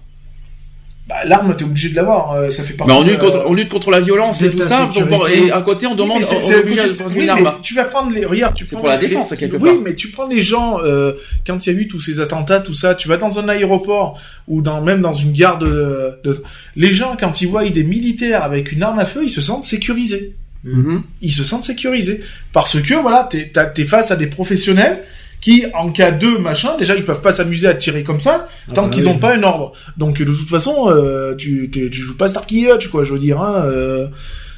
bah, 1.09 1.15
l'arme, 1.25 1.53
t'es 1.57 1.65
obligé 1.65 1.89
de 1.89 1.95
l'avoir. 1.95 2.33
euh, 2.33 2.49
ça 2.51 2.63
fait 2.63 2.73
partie. 2.75 2.93
Mais 2.93 2.97
on 2.99 3.03
lutte 3.03 3.17
contre, 3.19 3.43
on 3.47 3.53
lutte 3.53 3.69
contre 3.69 3.89
la 3.91 3.99
violence 3.99 4.41
et 4.43 4.51
tout 4.51 4.61
ça. 4.61 4.89
et 5.33 5.51
à 5.51 5.61
côté, 5.61 5.85
on 5.87 5.95
demande, 5.95 6.19
Oui, 6.19 6.23
c'est- 6.23 6.55
obligé 6.59 6.81
côté- 6.83 7.03
oui, 7.07 7.11
une 7.15 7.21
mais 7.25 7.29
arme. 7.29 7.55
tu 7.63 7.73
vas 7.73 7.83
prendre 7.85 8.11
les. 8.13 8.23
Regarde, 8.25 8.53
tu 8.53 8.65
prends 8.65 8.79
pour 8.79 8.87
la 8.87 8.97
défense, 8.97 9.33
quelque 9.35 9.57
oui, 9.57 9.69
part. 9.71 9.81
mais 9.83 9.95
tu 9.95 10.09
prends 10.09 10.27
les 10.27 10.41
gens 10.41 10.77
euh, 10.83 11.13
quand 11.45 11.65
il 11.65 11.73
y 11.73 11.75
a 11.75 11.79
eu 11.79 11.87
tous 11.87 11.99
ces 11.99 12.19
attentats, 12.21 12.61
tout 12.61 12.75
ça. 12.75 12.95
Tu 12.95 13.07
vas 13.09 13.17
dans 13.17 13.39
un 13.39 13.49
aéroport 13.49 14.17
ou 14.47 14.61
dans 14.61 14.79
même 14.81 15.01
dans 15.01 15.11
une 15.13 15.31
gare 15.33 15.57
de, 15.57 16.11
de- 16.23 16.41
les 16.77 16.93
gens 16.93 17.17
quand 17.19 17.41
ils 17.41 17.47
voient 17.47 17.67
des 17.67 17.83
militaires 17.83 18.43
avec 18.43 18.71
une 18.71 18.83
arme 18.83 18.99
à 18.99 19.05
feu, 19.05 19.21
ils 19.23 19.29
se 19.29 19.41
sentent 19.41 19.65
sécurisés. 19.65 20.35
Mhm. 20.63 21.03
Ils 21.21 21.33
se 21.33 21.43
sentent 21.43 21.63
sécurisés 21.63 22.21
parce 22.53 22.79
que 22.81 22.93
voilà, 23.01 23.27
t'es 23.29 23.85
face 23.85 24.11
à 24.11 24.15
des 24.15 24.27
professionnels 24.27 25.01
qui, 25.41 25.65
en 25.73 25.91
cas 25.91 26.11
de 26.11 26.37
machin, 26.37 26.77
déjà 26.77 26.95
ils 26.95 27.03
peuvent 27.03 27.21
pas 27.21 27.31
s'amuser 27.31 27.67
à 27.67 27.73
tirer 27.73 28.03
comme 28.03 28.19
ça 28.19 28.47
tant 28.75 28.83
bah 28.83 28.89
qu'ils 28.93 29.05
oui. 29.07 29.09
ont 29.09 29.17
pas 29.17 29.33
un 29.35 29.41
ordre. 29.41 29.71
Donc 29.97 30.19
de 30.21 30.25
toute 30.33 30.49
façon, 30.49 30.91
euh, 30.91 31.33
tu 31.35 31.69
joues 31.91 32.15
pas 32.15 32.27
Starkey 32.27 32.67
Hutch, 32.71 32.89
quoi. 32.89 33.03
Je 33.03 33.13
veux 33.13 33.19
dire, 33.19 33.41
hein, 33.41 33.63
euh, 33.65 34.07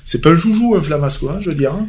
c'est 0.03 0.19
pas 0.21 0.31
un 0.31 0.35
joujou 0.35 0.75
un 0.75 0.81
Flamas, 0.81 1.17
quoi. 1.17 1.33
hein, 1.33 1.39
je 1.41 1.49
veux 1.49 1.55
dire. 1.55 1.71
hein. 1.73 1.87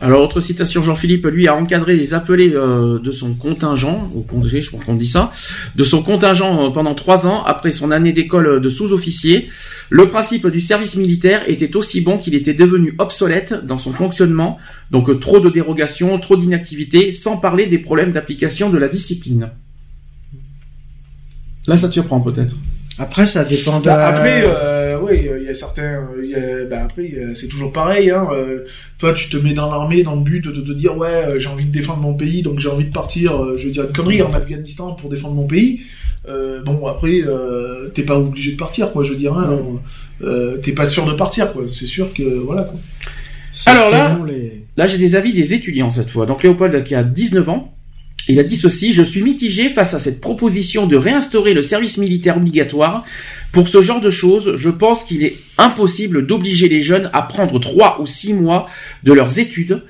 Alors, 0.00 0.22
autre 0.22 0.40
citation, 0.40 0.82
Jean-Philippe, 0.82 1.26
lui, 1.26 1.48
a 1.48 1.56
encadré 1.56 1.96
les 1.96 2.14
appelés 2.14 2.52
euh, 2.54 3.00
de 3.00 3.10
son 3.10 3.34
contingent, 3.34 4.10
au 4.14 4.20
congé, 4.20 4.62
je 4.62 4.70
crois 4.70 4.84
qu'on 4.84 4.94
dit 4.94 5.08
ça, 5.08 5.32
de 5.74 5.82
son 5.82 6.02
contingent 6.02 6.68
euh, 6.68 6.70
pendant 6.70 6.94
trois 6.94 7.26
ans, 7.26 7.42
après 7.44 7.72
son 7.72 7.90
année 7.90 8.12
d'école 8.12 8.60
de 8.60 8.68
sous-officier. 8.68 9.48
Le 9.90 10.08
principe 10.08 10.46
du 10.46 10.60
service 10.60 10.94
militaire 10.94 11.48
était 11.48 11.74
aussi 11.74 12.00
bon 12.00 12.18
qu'il 12.18 12.36
était 12.36 12.54
devenu 12.54 12.94
obsolète 12.98 13.54
dans 13.66 13.78
son 13.78 13.92
fonctionnement, 13.92 14.58
donc 14.92 15.10
euh, 15.10 15.18
trop 15.18 15.40
de 15.40 15.50
dérogations, 15.50 16.16
trop 16.20 16.36
d'inactivité, 16.36 17.10
sans 17.10 17.36
parler 17.36 17.66
des 17.66 17.78
problèmes 17.78 18.12
d'application 18.12 18.70
de 18.70 18.78
la 18.78 18.86
discipline. 18.86 19.50
Là, 21.66 21.76
ça 21.76 21.88
te 21.88 21.94
surprend 21.94 22.20
peut-être. 22.20 22.54
Après, 22.98 23.26
ça 23.26 23.44
dépend 23.44 23.80
de. 23.80 23.86
Bah, 23.86 24.08
après, 24.08 24.42
euh, 24.44 24.77
oui, 25.10 25.28
il 25.40 25.44
y 25.44 25.48
a 25.48 25.54
certains. 25.54 25.82
euh, 26.02 26.22
il 26.22 26.30
y 26.30 26.34
a- 26.34 26.64
bah, 26.64 26.84
après, 26.84 27.10
c'est 27.34 27.48
toujours 27.48 27.72
pareil. 27.72 28.10
Hein, 28.10 28.26
euh, 28.32 28.64
toi, 28.98 29.12
tu 29.12 29.28
te 29.28 29.36
mets 29.36 29.52
dans 29.54 29.70
l'armée 29.70 30.02
dans 30.02 30.14
le 30.16 30.22
but 30.22 30.44
de 30.44 30.50
te 30.60 30.72
dire 30.72 30.96
ouais, 30.96 31.08
euh, 31.08 31.38
j'ai 31.38 31.48
envie 31.48 31.66
de 31.66 31.72
défendre 31.72 32.00
mon 32.02 32.14
pays, 32.14 32.42
donc 32.42 32.58
j'ai 32.60 32.68
envie 32.68 32.84
de 32.86 32.92
partir. 32.92 33.42
euh, 33.42 33.56
je 33.56 33.66
veux 33.66 33.72
dire 33.72 33.84
une 33.84 33.92
connerie 33.92 34.22
en 34.22 34.32
Afghanistan 34.32 34.92
pour 34.94 35.10
défendre 35.10 35.34
mon 35.34 35.46
pays. 35.46 35.80
Euh, 36.28 36.62
bon, 36.62 36.86
après, 36.86 37.22
euh, 37.26 37.88
t'es 37.94 38.02
pas 38.02 38.18
obligé 38.18 38.52
de 38.52 38.56
partir, 38.56 38.92
quoi. 38.92 39.02
Je 39.02 39.10
veux 39.10 39.16
dire, 39.16 39.32
hein, 39.34 39.58
euh, 40.22 40.56
t'es 40.58 40.72
pas 40.72 40.86
sûr 40.86 41.06
de 41.06 41.12
partir, 41.14 41.52
quoi. 41.52 41.62
C'est 41.72 41.86
sûr 41.86 42.12
que 42.12 42.22
voilà, 42.22 42.62
quoi. 42.64 42.78
Alors 43.66 43.90
là, 43.90 44.18
les- 44.26 44.64
là 44.76 44.86
j'ai 44.86 44.98
des 44.98 45.16
avis 45.16 45.32
des 45.32 45.52
étudiants 45.54 45.90
cette 45.90 46.10
fois. 46.10 46.26
Donc 46.26 46.42
Léopold 46.42 46.84
qui 46.84 46.94
a 46.94 47.02
19 47.02 47.48
ans, 47.48 47.74
il 48.28 48.38
a 48.38 48.44
dit 48.44 48.56
ceci, 48.56 48.92
je 48.92 49.02
suis 49.02 49.22
mitigé 49.22 49.70
face 49.70 49.94
à 49.94 49.98
cette 49.98 50.20
proposition 50.20 50.86
de 50.86 50.96
réinstaurer 50.96 51.54
le 51.54 51.62
service 51.62 51.96
militaire 51.96 52.36
obligatoire. 52.36 53.04
Pour 53.52 53.68
ce 53.68 53.80
genre 53.80 54.00
de 54.00 54.10
choses, 54.10 54.56
je 54.56 54.68
pense 54.70 55.04
qu'il 55.04 55.24
est 55.24 55.36
impossible 55.56 56.26
d'obliger 56.26 56.68
les 56.68 56.82
jeunes 56.82 57.10
à 57.14 57.22
prendre 57.22 57.58
3 57.58 58.00
ou 58.00 58.06
6 58.06 58.34
mois 58.34 58.68
de 59.04 59.12
leurs 59.12 59.38
études. 59.38 59.82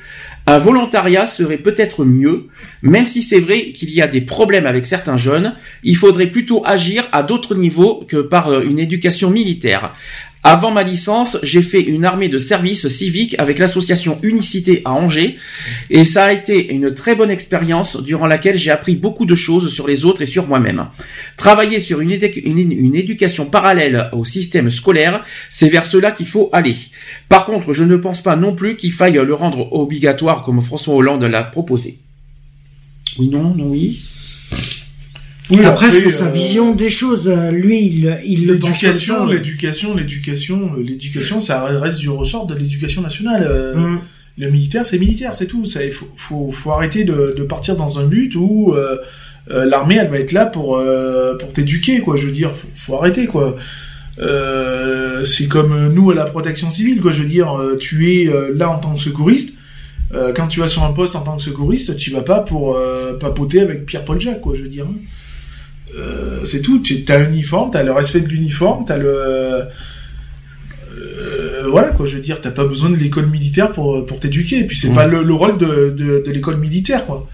Un 0.47 0.59
volontariat 0.59 1.27
serait 1.27 1.59
peut-être 1.59 2.07
mieux, 2.07 2.47
même 2.81 3.05
si 3.05 3.21
c'est 3.21 3.39
vrai 3.39 3.73
qu'il 3.73 3.91
y 3.91 4.01
a 4.01 4.07
des 4.07 4.23
problèmes 4.23 4.65
avec 4.65 4.87
certains 4.87 5.19
jeunes, 5.19 5.55
il 5.83 5.95
faudrait 5.95 6.29
plutôt 6.29 6.63
agir 6.65 7.07
à 7.13 7.23
d'autres 7.23 7.55
niveaux 7.55 8.07
que 8.09 8.17
par 8.17 8.49
euh, 8.49 8.63
une 8.63 8.79
éducation 8.79 9.29
militaire. 9.29 9.93
Avant 10.45 10.71
ma 10.71 10.85
licence, 10.85 11.37
j'ai 11.43 11.63
fait 11.63 11.81
une 11.81 12.05
armée 12.05 12.29
de 12.29 12.39
service 12.39 12.89
civique 12.89 13.35
avec 13.39 13.59
l'association 13.59 14.19
Unicité 14.23 14.83
à 14.85 14.93
Angers 14.93 15.37
et 15.91 16.05
ça 16.05 16.27
a 16.27 16.33
été 16.33 16.73
une 16.73 16.95
très 16.95 17.17
bonne 17.17 17.31
expérience 17.31 18.01
durant 18.03 18.27
laquelle 18.27 18.57
j'ai 18.57 18.71
appris 18.71 18.95
beaucoup 18.95 19.27
de 19.27 19.35
choses 19.35 19.73
sur 19.73 19.89
les 19.89 20.05
autres 20.05 20.23
et 20.23 20.27
sur 20.27 20.47
moi-même. 20.47 20.87
Travailler 21.37 21.81
sur 21.81 22.01
une, 22.01 22.13
une 22.13 22.95
éducation 22.95 23.47
parallèle 23.47 24.09
au 24.13 24.25
système 24.25 24.71
scolaire, 24.71 25.25
c'est 25.51 25.69
vers 25.69 25.87
cela 25.87 26.13
qu'il 26.13 26.27
faut 26.27 26.51
aller. 26.53 26.77
Par 27.29 27.45
contre, 27.45 27.73
je 27.73 27.85
ne 27.85 27.97
pense 27.97 28.23
pas 28.23 28.37
non 28.37 28.55
plus 28.55 28.77
qu'il 28.77 28.93
faille 28.93 29.21
le 29.23 29.35
rendre 29.35 29.73
obligatoire 29.73 30.43
comme 30.45 30.63
François 30.63 30.95
Hollande 30.95 31.25
l'a 31.25 31.43
proposé. 31.43 31.99
Oui, 33.19 33.29
non, 33.29 33.55
non, 33.55 33.71
oui. 33.71 34.01
Oui, 35.51 35.65
après, 35.65 35.91
c'est 35.91 36.07
euh, 36.07 36.11
sa 36.11 36.29
vision 36.29 36.75
des 36.75 36.91
choses. 36.91 37.29
Lui, 37.29 37.87
il, 37.87 38.19
il 38.25 38.47
L'éducation, 38.47 39.27
l'éducation, 39.27 39.95
l'éducation, 39.95 40.73
euh, 40.77 40.83
l'éducation, 40.83 41.41
ça 41.41 41.65
reste 41.65 41.99
du 41.99 42.11
ressort 42.11 42.47
de 42.47 42.55
l'éducation 42.55 43.03
nationale. 43.03 43.47
Euh, 43.49 43.75
Mm. 43.75 44.01
Le 44.41 44.51
militaire, 44.51 44.87
c'est 44.87 45.01
militaire, 45.01 45.35
c'est 45.35 45.47
tout. 45.47 45.65
Ça, 45.65 45.85
il 45.85 45.91
faut, 45.91 46.09
faut, 46.17 46.53
faut 46.53 46.71
arrêter 46.71 47.03
de, 47.03 47.35
de 47.37 47.43
partir 47.43 47.75
dans 47.75 47.99
un 47.99 48.05
but 48.05 48.37
où 48.37 48.73
l'armée, 49.49 49.97
elle 49.97 50.09
va 50.09 50.19
être 50.21 50.31
là 50.31 50.47
pour 50.47 50.81
pour 51.41 51.53
t'éduquer, 51.53 52.01
quoi. 52.01 52.17
Je 52.17 52.27
veux 52.27 52.33
dire, 52.33 52.55
faut, 52.55 52.69
faut 52.73 52.95
arrêter, 52.95 53.27
quoi. 53.27 53.57
Euh, 54.21 55.25
c'est 55.25 55.49
comme 55.49 55.93
nous 55.93 56.13
à 56.13 56.15
la 56.15 56.25
protection 56.25 56.71
civile, 56.71 57.01
quoi. 57.01 57.11
Je 57.11 57.23
veux 57.23 57.29
dire, 57.29 57.61
tu 57.81 58.13
es 58.13 58.31
là 58.55 58.71
en 58.71 58.79
tant 58.79 58.95
que 58.95 59.01
secouriste. 59.01 59.59
Euh, 60.15 60.33
quand 60.35 60.49
tu 60.49 60.61
vas 60.61 60.69
sur 60.69 60.85
un 60.85 60.93
poste 60.93 61.17
en 61.17 61.21
tant 61.21 61.37
que 61.37 61.43
secouriste, 61.43 61.97
tu 61.97 62.11
vas 62.11 62.23
pas 62.23 62.41
pour 62.41 62.77
euh, 62.77 63.15
papoter 63.19 63.61
avec 63.61 63.85
Pierre-Paul 63.85 64.21
Jacques, 64.21 64.41
quoi. 64.41 64.55
Je 64.55 64.63
veux 64.63 64.69
dire. 64.69 64.87
Euh, 65.97 66.45
c'est 66.45 66.61
tout. 66.63 66.81
Tu 66.81 67.05
as 67.09 67.15
un 67.15 67.29
uniforme, 67.31 67.71
t'as 67.71 67.83
le 67.83 67.93
respect 67.93 68.21
de 68.21 68.29
l'uniforme, 68.29 68.85
t'as 68.87 68.97
le 68.99 69.09
euh, 69.09 69.63
voilà 71.71 71.89
quoi. 71.91 72.07
Je 72.07 72.17
veux 72.17 72.23
dire, 72.23 72.41
t'as 72.41 72.51
pas 72.51 72.65
besoin 72.65 72.91
de 72.91 72.97
l'école 72.97 73.27
militaire 73.27 73.73
pour 73.73 74.05
pour 74.07 74.21
t'éduquer. 74.21 74.61
Et 74.61 74.65
puis 74.65 74.77
c'est 74.77 74.91
Mm. 74.91 74.95
pas 74.95 75.07
le, 75.07 75.23
le 75.23 75.35
rôle 75.35 75.59
de, 75.59 75.91
de, 75.97 76.23
de 76.25 76.31
l'école 76.31 76.57
militaire, 76.57 77.05
quoi. 77.07 77.29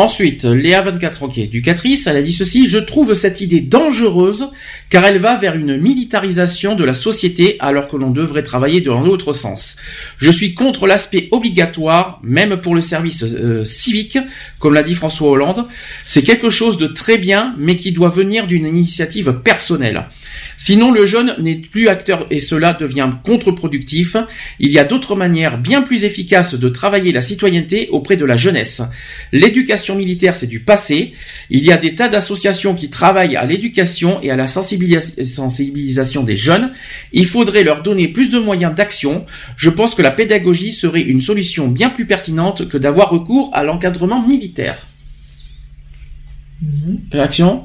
Ensuite, 0.00 0.44
Léa 0.44 0.80
24 0.80 1.24
ok, 1.24 1.36
éducatrice, 1.36 2.06
elle 2.06 2.16
a 2.16 2.22
dit 2.22 2.32
ceci, 2.32 2.68
je 2.68 2.78
trouve 2.78 3.14
cette 3.14 3.42
idée 3.42 3.60
dangereuse 3.60 4.48
car 4.88 5.04
elle 5.04 5.18
va 5.18 5.36
vers 5.36 5.56
une 5.56 5.76
militarisation 5.76 6.74
de 6.74 6.84
la 6.84 6.94
société 6.94 7.56
alors 7.60 7.86
que 7.86 7.98
l'on 7.98 8.10
devrait 8.10 8.42
travailler 8.42 8.80
dans 8.80 9.02
l'autre 9.02 9.34
sens. 9.34 9.76
Je 10.16 10.30
suis 10.30 10.54
contre 10.54 10.86
l'aspect 10.86 11.28
obligatoire, 11.32 12.18
même 12.22 12.62
pour 12.62 12.74
le 12.74 12.80
service 12.80 13.24
euh, 13.24 13.62
civique, 13.66 14.16
comme 14.58 14.72
l'a 14.72 14.82
dit 14.82 14.94
François 14.94 15.28
Hollande. 15.28 15.66
C'est 16.06 16.22
quelque 16.22 16.48
chose 16.48 16.78
de 16.78 16.86
très 16.86 17.18
bien, 17.18 17.54
mais 17.58 17.76
qui 17.76 17.92
doit 17.92 18.08
venir 18.08 18.46
d'une 18.46 18.64
initiative 18.64 19.40
personnelle. 19.44 20.06
Sinon, 20.56 20.92
le 20.92 21.06
jeune 21.06 21.34
n'est 21.40 21.56
plus 21.56 21.88
acteur 21.88 22.26
et 22.30 22.40
cela 22.40 22.72
devient 22.72 23.10
contre-productif. 23.24 24.16
Il 24.58 24.70
y 24.70 24.78
a 24.78 24.84
d'autres 24.84 25.16
manières 25.16 25.58
bien 25.58 25.82
plus 25.82 26.04
efficaces 26.04 26.54
de 26.54 26.68
travailler 26.68 27.12
la 27.12 27.22
citoyenneté 27.22 27.88
auprès 27.90 28.16
de 28.16 28.24
la 28.24 28.36
jeunesse. 28.36 28.82
L'éducation 29.32 29.96
militaire, 29.96 30.36
c'est 30.36 30.46
du 30.46 30.60
passé. 30.60 31.14
Il 31.50 31.64
y 31.64 31.72
a 31.72 31.76
des 31.76 31.94
tas 31.94 32.08
d'associations 32.08 32.74
qui 32.74 32.90
travaillent 32.90 33.36
à 33.36 33.46
l'éducation 33.46 34.20
et 34.22 34.30
à 34.30 34.36
la 34.36 34.46
sensibilis- 34.46 35.24
sensibilisation 35.24 36.22
des 36.22 36.36
jeunes. 36.36 36.72
Il 37.12 37.26
faudrait 37.26 37.64
leur 37.64 37.82
donner 37.82 38.08
plus 38.08 38.30
de 38.30 38.38
moyens 38.38 38.74
d'action. 38.74 39.26
Je 39.56 39.70
pense 39.70 39.94
que 39.94 40.02
la 40.02 40.10
pédagogie 40.10 40.72
serait 40.72 41.02
une 41.02 41.20
solution 41.20 41.68
bien 41.68 41.90
plus 41.90 42.06
pertinente 42.06 42.68
que 42.68 42.78
d'avoir 42.78 43.10
recours 43.10 43.50
à 43.52 43.64
l'encadrement 43.64 44.26
militaire. 44.26 44.86
Réaction? 47.10 47.64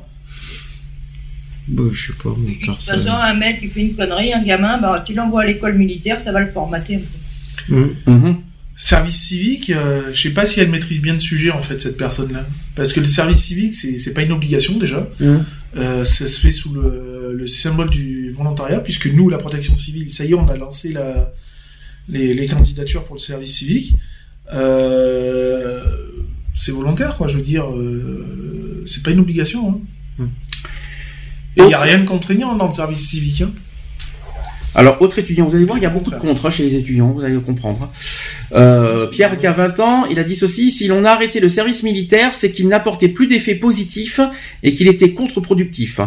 Bah, 1.68 1.84
je 1.92 2.08
sais 2.08 2.14
pas, 2.22 2.30
De 2.30 2.66
toute 2.66 2.82
façon, 2.82 3.10
un 3.10 3.34
mec 3.34 3.60
qui 3.60 3.68
fait 3.68 3.82
une 3.82 3.96
connerie, 3.96 4.34
un 4.34 4.44
gamin, 4.44 4.78
bah, 4.78 5.04
tu 5.06 5.14
l'envoies 5.14 5.42
à 5.42 5.46
l'école 5.46 5.76
militaire, 5.76 6.20
ça 6.20 6.32
va 6.32 6.40
le 6.42 6.52
formater 6.52 6.96
un 6.96 7.00
peu. 7.00 7.76
Mm. 7.76 7.96
Mhm. 8.06 8.38
Service 8.78 9.16
civique, 9.16 9.70
euh, 9.70 10.14
je 10.14 10.22
sais 10.22 10.34
pas 10.34 10.46
si 10.46 10.60
elle 10.60 10.70
maîtrise 10.70 11.02
bien 11.02 11.14
le 11.14 11.22
sujet 11.22 11.50
en 11.50 11.62
fait 11.62 11.80
cette 11.80 11.96
personne-là, 11.96 12.46
parce 12.76 12.92
que 12.92 13.00
le 13.00 13.06
service 13.06 13.38
civique 13.38 13.74
c'est 13.74 14.00
c'est 14.00 14.14
pas 14.14 14.22
une 14.22 14.34
obligation 14.34 14.78
déjà. 14.78 15.10
Mm. 15.22 15.38
Euh, 15.78 16.04
ça 16.04 16.28
se 16.28 16.40
fait 16.40 16.52
sous 16.52 16.74
le, 16.74 17.34
le 17.34 17.48
symbole 17.48 17.90
du 17.90 18.32
volontariat, 18.32 18.80
puisque 18.80 19.08
nous, 19.08 19.30
la 19.30 19.38
protection 19.38 19.74
civile, 19.74 20.12
ça 20.12 20.24
y 20.26 20.32
est, 20.32 20.34
on 20.34 20.48
a 20.48 20.56
lancé 20.56 20.92
la, 20.92 21.34
les, 22.08 22.34
les 22.34 22.48
candidatures 22.48 23.04
pour 23.04 23.16
le 23.16 23.20
service 23.20 23.58
civique. 23.58 23.96
Euh, 24.54 25.84
c'est 26.54 26.72
volontaire, 26.72 27.16
quoi. 27.18 27.28
Je 27.28 27.36
veux 27.38 27.44
dire, 27.44 27.70
euh, 27.70 28.84
c'est 28.88 29.04
pas 29.04 29.12
une 29.12 29.20
obligation. 29.20 29.70
Hein. 29.70 29.80
Et 31.58 31.62
il 31.62 31.68
n'y 31.68 31.74
a 31.74 31.82
rien 31.82 32.00
de 32.00 32.06
contraignant 32.06 32.56
dans 32.56 32.68
le 32.68 32.74
service 32.74 33.10
civique. 33.10 33.42
Hein. 33.42 33.52
Alors, 34.78 35.02
autre 35.02 35.20
étudiant, 35.20 35.46
vous 35.46 35.56
allez 35.56 35.64
voir, 35.64 35.78
il 35.78 35.84
y 35.84 35.86
a 35.86 35.90
beaucoup 35.90 36.12
de 36.12 36.18
contre 36.18 36.50
chez 36.50 36.64
les 36.64 36.76
étudiants, 36.76 37.12
vous 37.12 37.24
allez 37.24 37.34
le 37.34 37.40
comprendre. 37.40 37.90
Euh, 38.54 39.08
Pierre 39.08 39.38
qui 39.38 39.48
a 39.48 39.54
20 39.54 39.80
ans, 39.80 40.06
il 40.06 40.20
a 40.20 40.26
dit 40.26 40.36
ceci, 40.36 40.70
si 40.70 40.88
l'on 40.88 41.06
a 41.06 41.12
arrêté 41.12 41.40
le 41.40 41.48
service 41.48 41.82
militaire, 41.84 42.34
c'est 42.34 42.52
qu'il 42.52 42.68
n'apportait 42.68 43.08
plus 43.08 43.28
d'effets 43.28 43.56
positifs 43.56 44.20
et 44.64 44.74
qu'il 44.74 44.90
était 44.90 45.12
contre-productif. 45.12 46.02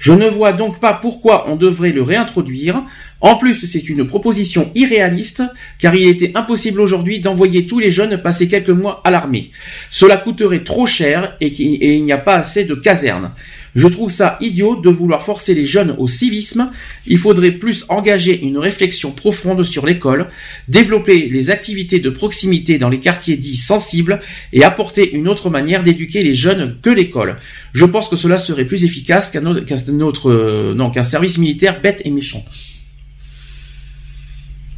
Je 0.00 0.12
ne 0.12 0.28
vois 0.28 0.52
donc 0.52 0.80
pas 0.80 0.94
pourquoi 0.94 1.48
on 1.48 1.56
devrait 1.56 1.92
le 1.92 2.02
réintroduire. 2.02 2.82
En 3.20 3.36
plus, 3.36 3.66
c'est 3.66 3.88
une 3.88 4.06
proposition 4.06 4.70
irréaliste, 4.74 5.42
car 5.78 5.94
il 5.94 6.06
était 6.08 6.32
impossible 6.34 6.80
aujourd'hui 6.80 7.20
d'envoyer 7.20 7.66
tous 7.66 7.78
les 7.80 7.90
jeunes 7.90 8.18
passer 8.18 8.46
quelques 8.46 8.68
mois 8.68 9.00
à 9.04 9.10
l'armée. 9.10 9.50
Cela 9.90 10.16
coûterait 10.16 10.62
trop 10.62 10.86
cher 10.86 11.36
et 11.40 11.48
il 11.48 12.04
n'y 12.04 12.12
a 12.12 12.18
pas 12.18 12.36
assez 12.36 12.64
de 12.64 12.74
casernes. 12.74 13.32
Je 13.78 13.86
trouve 13.86 14.10
ça 14.10 14.38
idiot 14.40 14.74
de 14.74 14.90
vouloir 14.90 15.22
forcer 15.22 15.54
les 15.54 15.64
jeunes 15.64 15.94
au 15.98 16.08
civisme. 16.08 16.72
Il 17.06 17.16
faudrait 17.16 17.52
plus 17.52 17.84
engager 17.88 18.42
une 18.42 18.58
réflexion 18.58 19.12
profonde 19.12 19.62
sur 19.62 19.86
l'école, 19.86 20.26
développer 20.66 21.28
les 21.28 21.50
activités 21.50 22.00
de 22.00 22.10
proximité 22.10 22.78
dans 22.78 22.88
les 22.88 22.98
quartiers 22.98 23.36
dits 23.36 23.56
sensibles 23.56 24.18
et 24.52 24.64
apporter 24.64 25.12
une 25.12 25.28
autre 25.28 25.48
manière 25.48 25.84
d'éduquer 25.84 26.22
les 26.22 26.34
jeunes 26.34 26.78
que 26.82 26.90
l'école. 26.90 27.36
Je 27.72 27.84
pense 27.84 28.08
que 28.08 28.16
cela 28.16 28.36
serait 28.38 28.64
plus 28.64 28.84
efficace 28.84 29.30
qu'un 29.30 29.46
autre, 29.46 29.60
qu'un 29.60 30.00
autre, 30.00 30.28
euh, 30.28 30.74
non, 30.74 30.90
qu'un 30.90 31.04
service 31.04 31.38
militaire 31.38 31.80
bête 31.80 32.02
et 32.04 32.10
méchant. 32.10 32.44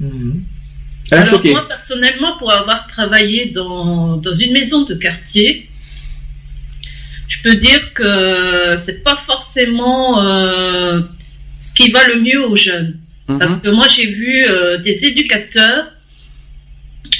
A 0.02 1.16
Alors 1.16 1.26
choqué. 1.26 1.52
moi 1.52 1.66
personnellement, 1.66 2.36
pour 2.36 2.52
avoir 2.52 2.86
travaillé 2.86 3.46
dans, 3.46 4.18
dans 4.18 4.34
une 4.34 4.52
maison 4.52 4.84
de 4.84 4.94
quartier, 4.94 5.69
je 7.32 7.36
peux 7.44 7.54
dire 7.68 7.82
que 7.94 8.74
c'est 8.76 9.02
pas 9.08 9.16
forcément 9.30 10.02
euh, 10.22 11.00
ce 11.60 11.72
qui 11.74 11.90
va 11.90 12.02
le 12.08 12.16
mieux 12.20 12.42
aux 12.50 12.56
jeunes. 12.56 12.92
Mhm. 13.28 13.38
Parce 13.38 13.56
que 13.62 13.68
moi 13.70 13.86
j'ai 13.94 14.06
vu 14.20 14.44
euh, 14.48 14.76
des 14.78 15.04
éducateurs 15.10 15.84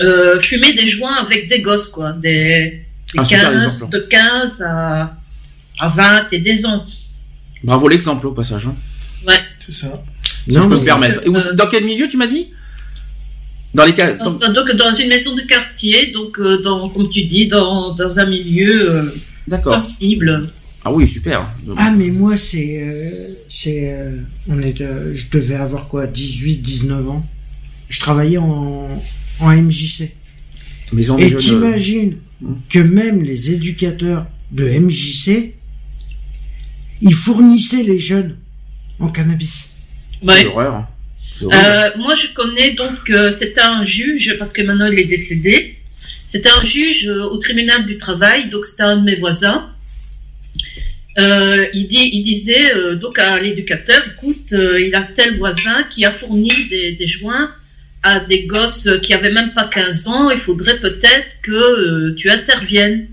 euh, 0.03 0.41
fumer 0.41 0.73
des 0.73 0.87
joints 0.87 1.17
avec 1.25 1.49
des 1.49 1.61
gosses, 1.61 1.89
quoi, 1.89 2.13
des, 2.13 2.83
des 3.13 3.19
Un 3.19 3.25
super 3.25 3.51
15, 3.53 3.65
exemple. 3.65 3.93
de 3.97 4.01
15 4.01 4.63
à, 4.63 5.17
à 5.81 5.89
20 5.89 6.33
et 6.33 6.39
des 6.39 6.67
ans. 6.67 6.85
Bravo 7.63 7.89
l'exemple 7.89 8.27
au 8.27 8.33
passage. 8.33 8.67
Hein. 8.67 8.77
Ouais. 9.27 9.39
C'est 9.59 9.73
ça. 9.73 10.03
Si 10.45 10.53
Non, 10.55 10.63
je 10.63 10.69
peux 10.69 10.75
mais- 10.77 10.81
me 10.81 10.85
permettre. 10.87 11.21
Et 11.25 11.29
Euh, 11.29 11.53
dans 11.53 11.67
quel 11.69 11.85
milieu 11.85 12.09
tu 12.09 12.17
m'as 12.17 12.27
dit? 12.27 12.49
Dans 13.75 13.85
les 13.85 13.95
cas. 13.95 14.15
dans- 14.15 14.33
Donc, 14.33 14.73
dans 14.73 14.93
une 14.93 15.09
maison 15.09 15.35
de 15.37 15.43
quartier, 15.43 16.11
donc 16.13 16.39
euh, 16.41 16.59
dans, 16.63 16.89
comme 16.89 17.09
tu 17.11 17.23
dis, 17.25 17.47
dans, 17.47 17.93
dans 17.93 18.19
un 18.19 18.27
milieu 18.27 18.91
euh. 18.91 19.15
Sensible. 19.63 20.51
Ah 20.85 20.93
oui, 20.93 21.07
super. 21.07 21.55
Ah, 21.77 21.91
mais 21.91 22.09
moi, 22.09 22.37
c'est. 22.37 22.83
euh, 22.83 23.35
c'est 23.49 23.93
euh, 23.93 24.17
on 24.49 24.61
est, 24.63 24.81
euh, 24.81 25.15
je 25.15 25.25
devais 25.31 25.57
avoir 25.57 25.89
quoi 25.89 26.07
18, 26.07 26.57
19 26.57 27.09
ans. 27.11 27.27
Je 27.89 28.01
travaillais 28.01 28.39
en, 28.39 28.89
en 29.41 29.49
MJC. 29.51 30.13
Maison 30.93 31.19
Et 31.19 31.29
jeunes, 31.29 31.39
t'imagines 31.39 32.17
que 32.69 32.79
même 32.79 33.23
les 33.23 33.53
éducateurs 33.53 34.27
de 34.53 34.69
MJC, 34.69 35.55
ils 37.03 37.15
fournissaient 37.15 37.83
les 37.83 37.99
jeunes 37.99 38.37
en 38.99 39.09
cannabis. 39.09 39.69
Ouais. 40.23 40.35
C'est 40.39 40.45
l'horreur. 40.45 40.89
C'est 41.35 41.45
horrible. 41.45 41.63
Euh, 41.65 41.89
moi, 41.99 42.15
je 42.15 42.33
connais 42.35 42.73
donc, 42.73 43.11
euh, 43.11 43.33
c'était 43.33 43.61
un 43.61 43.83
juge, 43.85 44.37
parce 44.39 44.53
que 44.53 44.63
maintenant 44.63 44.87
il 44.91 44.99
est 44.99 45.05
décédé. 45.05 45.77
C'était 46.31 46.51
un 46.51 46.65
juge 46.65 47.09
euh, 47.09 47.25
au 47.25 47.39
tribunal 47.39 47.87
du 47.87 47.97
travail, 47.97 48.51
donc 48.51 48.65
c'était 48.65 48.85
un 48.85 48.99
de 48.99 49.03
mes 49.03 49.17
voisins. 49.17 49.69
Euh, 51.19 51.67
il, 51.75 51.89
disait 51.89 52.73
euh, 52.73 52.95
donc 52.95 53.19
à 53.19 53.41
l'éducateur, 53.41 54.01
écoute, 54.15 54.53
il 54.53 54.95
a 54.95 55.03
tel 55.13 55.37
voisin 55.39 55.83
qui 55.91 56.05
a 56.05 56.13
fourni 56.13 56.53
des, 56.71 57.07
joints 57.09 57.51
à 58.05 58.21
des 58.21 58.45
gosses 58.45 58.89
qui 59.03 59.13
avaient 59.13 59.33
même 59.33 59.55
pas 59.55 59.65
15 59.65 60.07
ans, 60.07 60.31
il 60.31 60.39
faudrait 60.39 60.79
peut-être 60.79 61.27
que 61.43 62.11
tu 62.11 62.31
interviennes. 62.31 63.09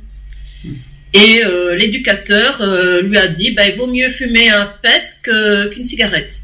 Et 1.15 1.41
l'éducateur 1.75 2.61
lui 3.01 3.17
a 3.17 3.27
dit, 3.27 3.49
bah, 3.49 3.67
il 3.67 3.75
vaut 3.75 3.87
mieux 3.87 4.09
fumer 4.09 4.51
un 4.51 4.71
pet 4.83 5.05
qu'une 5.23 5.85
cigarette. 5.85 6.41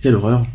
Quelle 0.00 0.14
horreur. 0.14 0.46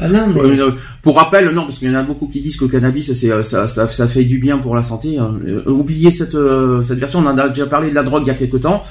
Ah 0.00 0.08
non, 0.08 0.26
mais- 0.28 0.40
Euh, 0.60 0.70
Pour 1.02 1.16
rappel, 1.16 1.48
non, 1.50 1.62
parce 1.64 1.78
qu'il 1.78 1.88
y 1.88 1.90
en 1.90 1.98
a 1.98 2.02
beaucoup 2.02 2.26
qui 2.28 2.40
disent 2.40 2.56
que 2.56 2.64
le 2.64 2.70
cannabis, 2.70 3.10
euh, 3.24 3.42
ça, 3.42 3.66
ça, 3.66 3.88
ça 3.88 4.08
fait 4.08 4.24
du 4.24 4.38
bien 4.38 4.58
pour 4.58 4.74
la 4.74 4.82
santé. 4.82 5.18
hein. 5.18 5.38
Euh, 5.46 5.62
oubliez 5.66 6.10
cette, 6.10 6.34
euh, 6.34 6.82
cette 6.82 6.98
version. 6.98 7.20
On 7.20 7.26
en 7.26 7.38
a 7.38 7.48
déjà 7.48 7.66
parlé 7.66 7.90
de 7.90 7.94
la 7.94 8.02
drogue 8.02 8.22
il 8.24 8.28
y 8.28 8.30
a 8.30 8.34
quelques 8.34 8.60
temps. 8.60 8.82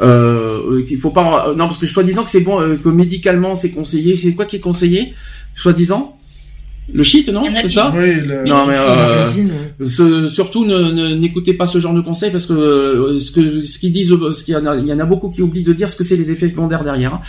Euh, 0.00 0.82
qu'il 0.84 0.98
faut 0.98 1.10
pas, 1.10 1.48
euh, 1.48 1.54
non, 1.54 1.66
parce 1.66 1.78
que 1.78 1.86
soi-disant 1.86 2.24
que 2.24 2.30
c'est 2.30 2.40
bon, 2.40 2.60
euh, 2.60 2.76
que 2.82 2.88
médicalement 2.88 3.54
c'est 3.54 3.70
conseillé. 3.70 4.16
C'est 4.16 4.32
quoi 4.32 4.44
qui 4.46 4.56
est 4.56 4.60
conseillé 4.60 5.14
Soi-disant? 5.56 6.18
Le 6.92 7.02
shit, 7.02 7.26
non? 7.30 7.42
C'est 7.62 7.68
ça? 7.70 7.94
Oui, 7.96 8.14
le- 8.20 8.44
Non, 8.46 8.66
mais 8.66 8.74
euh, 8.76 9.24
ce- 9.86 10.28
surtout 10.28 10.66
ne- 10.66 10.90
ne- 10.92 11.14
n'écoutez 11.14 11.54
pas 11.54 11.66
ce 11.66 11.78
genre 11.78 11.94
de 11.94 12.02
conseils 12.02 12.30
parce 12.30 12.44
que 12.44 12.52
euh, 12.52 13.18
ce 13.20 13.30
que 13.32 13.62
ce 13.62 13.78
qu'ils 13.78 13.92
disent, 13.92 14.12
euh, 14.12 14.32
ce 14.34 14.44
qu'il 14.44 14.52
y 14.52 14.56
en 14.58 14.66
a, 14.66 14.76
il 14.76 14.86
y 14.86 14.92
en 14.92 14.98
a 14.98 15.06
beaucoup 15.06 15.30
qui 15.30 15.40
oublient 15.40 15.62
de 15.62 15.72
dire 15.72 15.88
ce 15.88 15.96
que 15.96 16.04
c'est 16.04 16.16
les 16.16 16.30
effets 16.30 16.48
secondaires 16.48 16.84
derrière. 16.84 17.14
hein. 17.14 17.20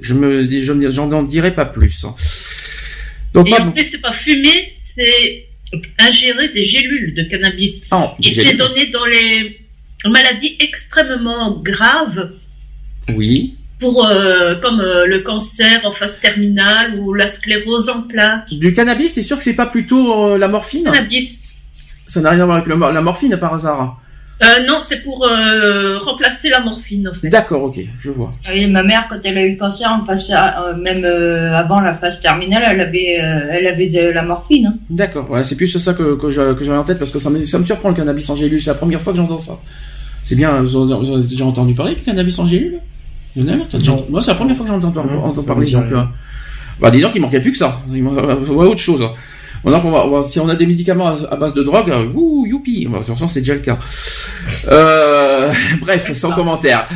Je 0.00 0.14
me, 0.14 0.48
je 0.48 0.72
me- 0.72 0.88
j'en 0.88 1.12
en 1.12 1.22
dirai 1.22 1.54
pas 1.54 1.66
plus. 1.66 2.06
Donc 3.34 3.48
Et 3.76 3.84
c'est 3.84 4.00
pas 4.00 4.12
fumer, 4.12 4.72
c'est 4.74 5.46
ingérer 5.98 6.48
des 6.48 6.64
gélules 6.64 7.14
de 7.14 7.24
cannabis. 7.24 7.88
Des 8.20 8.28
Et 8.28 8.32
c'est 8.32 8.54
donné 8.54 8.86
dans 8.86 9.04
les 9.04 9.60
maladies 10.04 10.56
extrêmement 10.60 11.60
graves, 11.60 12.30
Oui. 13.14 13.56
pour 13.80 14.06
euh, 14.06 14.54
comme 14.56 14.80
euh, 14.80 15.06
le 15.06 15.20
cancer 15.20 15.80
en 15.84 15.90
phase 15.92 16.20
terminale 16.20 16.98
ou 16.98 17.12
la 17.12 17.26
sclérose 17.26 17.88
en 17.88 18.02
plaques. 18.02 18.52
Du 18.54 18.72
cannabis, 18.72 19.14
t'es 19.14 19.22
sûr 19.22 19.36
que 19.36 19.42
c'est 19.42 19.54
pas 19.54 19.66
plutôt 19.66 20.32
euh, 20.32 20.38
la 20.38 20.48
morphine? 20.48 20.84
Cannabis. 20.84 21.42
Ça 22.06 22.20
n'a 22.20 22.30
rien 22.30 22.40
à 22.40 22.44
voir 22.44 22.58
avec 22.58 22.68
le 22.68 22.78
la 22.78 23.00
morphine 23.00 23.36
par 23.36 23.54
hasard. 23.54 24.00
Euh, 24.42 24.66
non, 24.66 24.78
c'est 24.80 25.02
pour 25.04 25.24
euh, 25.24 25.98
remplacer 26.00 26.50
la 26.50 26.58
morphine 26.60 27.08
en 27.08 27.14
fait. 27.14 27.28
D'accord, 27.28 27.62
ok, 27.62 27.78
je 27.98 28.10
vois. 28.10 28.32
Et 28.52 28.66
ma 28.66 28.82
mère, 28.82 29.06
quand 29.08 29.16
elle 29.22 29.38
a 29.38 29.44
eu 29.44 29.52
le 29.52 29.56
cancer, 29.56 29.88
en 29.88 30.04
phase- 30.04 30.26
euh, 30.30 30.74
même 30.76 31.04
euh, 31.04 31.54
avant 31.54 31.80
la 31.80 31.94
phase 31.94 32.20
terminale, 32.20 32.64
elle 32.66 32.80
avait, 32.80 33.18
euh, 33.22 33.48
elle 33.52 33.66
avait 33.68 33.86
de 33.86 34.10
la 34.10 34.22
morphine. 34.22 34.66
hein. 34.66 34.74
D'accord, 34.90 35.30
ouais, 35.30 35.44
c'est 35.44 35.54
plus 35.56 35.68
ça 35.78 35.94
que, 35.94 36.16
que 36.16 36.30
j'avais 36.30 36.76
en 36.76 36.82
tête 36.84 36.98
parce 36.98 37.12
que 37.12 37.20
ça 37.20 37.30
me, 37.30 37.44
ça 37.44 37.58
me 37.60 37.64
surprend 37.64 37.90
le 37.90 37.94
cannabis 37.94 38.28
en 38.28 38.34
gélule. 38.36 38.60
C'est 38.60 38.70
la 38.70 38.74
première 38.74 39.00
fois 39.00 39.12
que 39.12 39.18
j'entends 39.18 39.38
ça. 39.38 39.56
C'est 40.24 40.34
bien, 40.34 40.62
vous 40.62 40.76
en 40.92 40.98
vous 40.98 41.10
en 41.10 41.14
avez 41.18 41.24
déjà 41.28 41.44
entendu 41.44 41.74
parler 41.74 41.94
du 41.94 42.00
cannabis 42.00 42.36
en 42.38 42.46
gélule 42.46 42.80
Lionel? 43.36 43.60
Déjà-. 43.72 43.96
Moi, 44.10 44.20
c'est 44.20 44.30
la 44.32 44.34
première 44.36 44.56
fois 44.56 44.64
que 44.66 44.72
j'entends 44.72 44.88
me 44.88 44.94
parler. 45.42 45.70
Donc, 45.70 45.92
euh, 45.92 46.02
bah, 46.80 46.90
dis 46.90 47.00
donc, 47.00 47.12
il 47.14 47.20
manquait 47.20 47.40
plus 47.40 47.52
que 47.52 47.58
ça. 47.58 47.80
Il 47.92 48.02
manque 48.02 48.16
ouais, 48.26 48.66
autre 48.66 48.80
chose. 48.80 49.04
On 49.64 49.90
va, 49.90 50.06
on 50.06 50.10
va- 50.10 50.22
si 50.22 50.38
on 50.40 50.48
a 50.48 50.54
des 50.56 50.66
médicaments 50.66 51.08
à, 51.08 51.16
à 51.32 51.36
base 51.36 51.54
de 51.54 51.62
drogue, 51.62 51.90
euh, 51.90 52.06
ouh, 52.14 52.46
youpi. 52.46 52.84
De 52.86 52.96
toute 52.96 53.06
façon, 53.06 53.28
c'est 53.28 53.40
déjà 53.40 53.54
le 53.54 53.60
cas. 53.60 53.78
Euh, 54.68 55.52
bref, 55.80 56.12
sans 56.12 56.32
commentaire. 56.32 56.88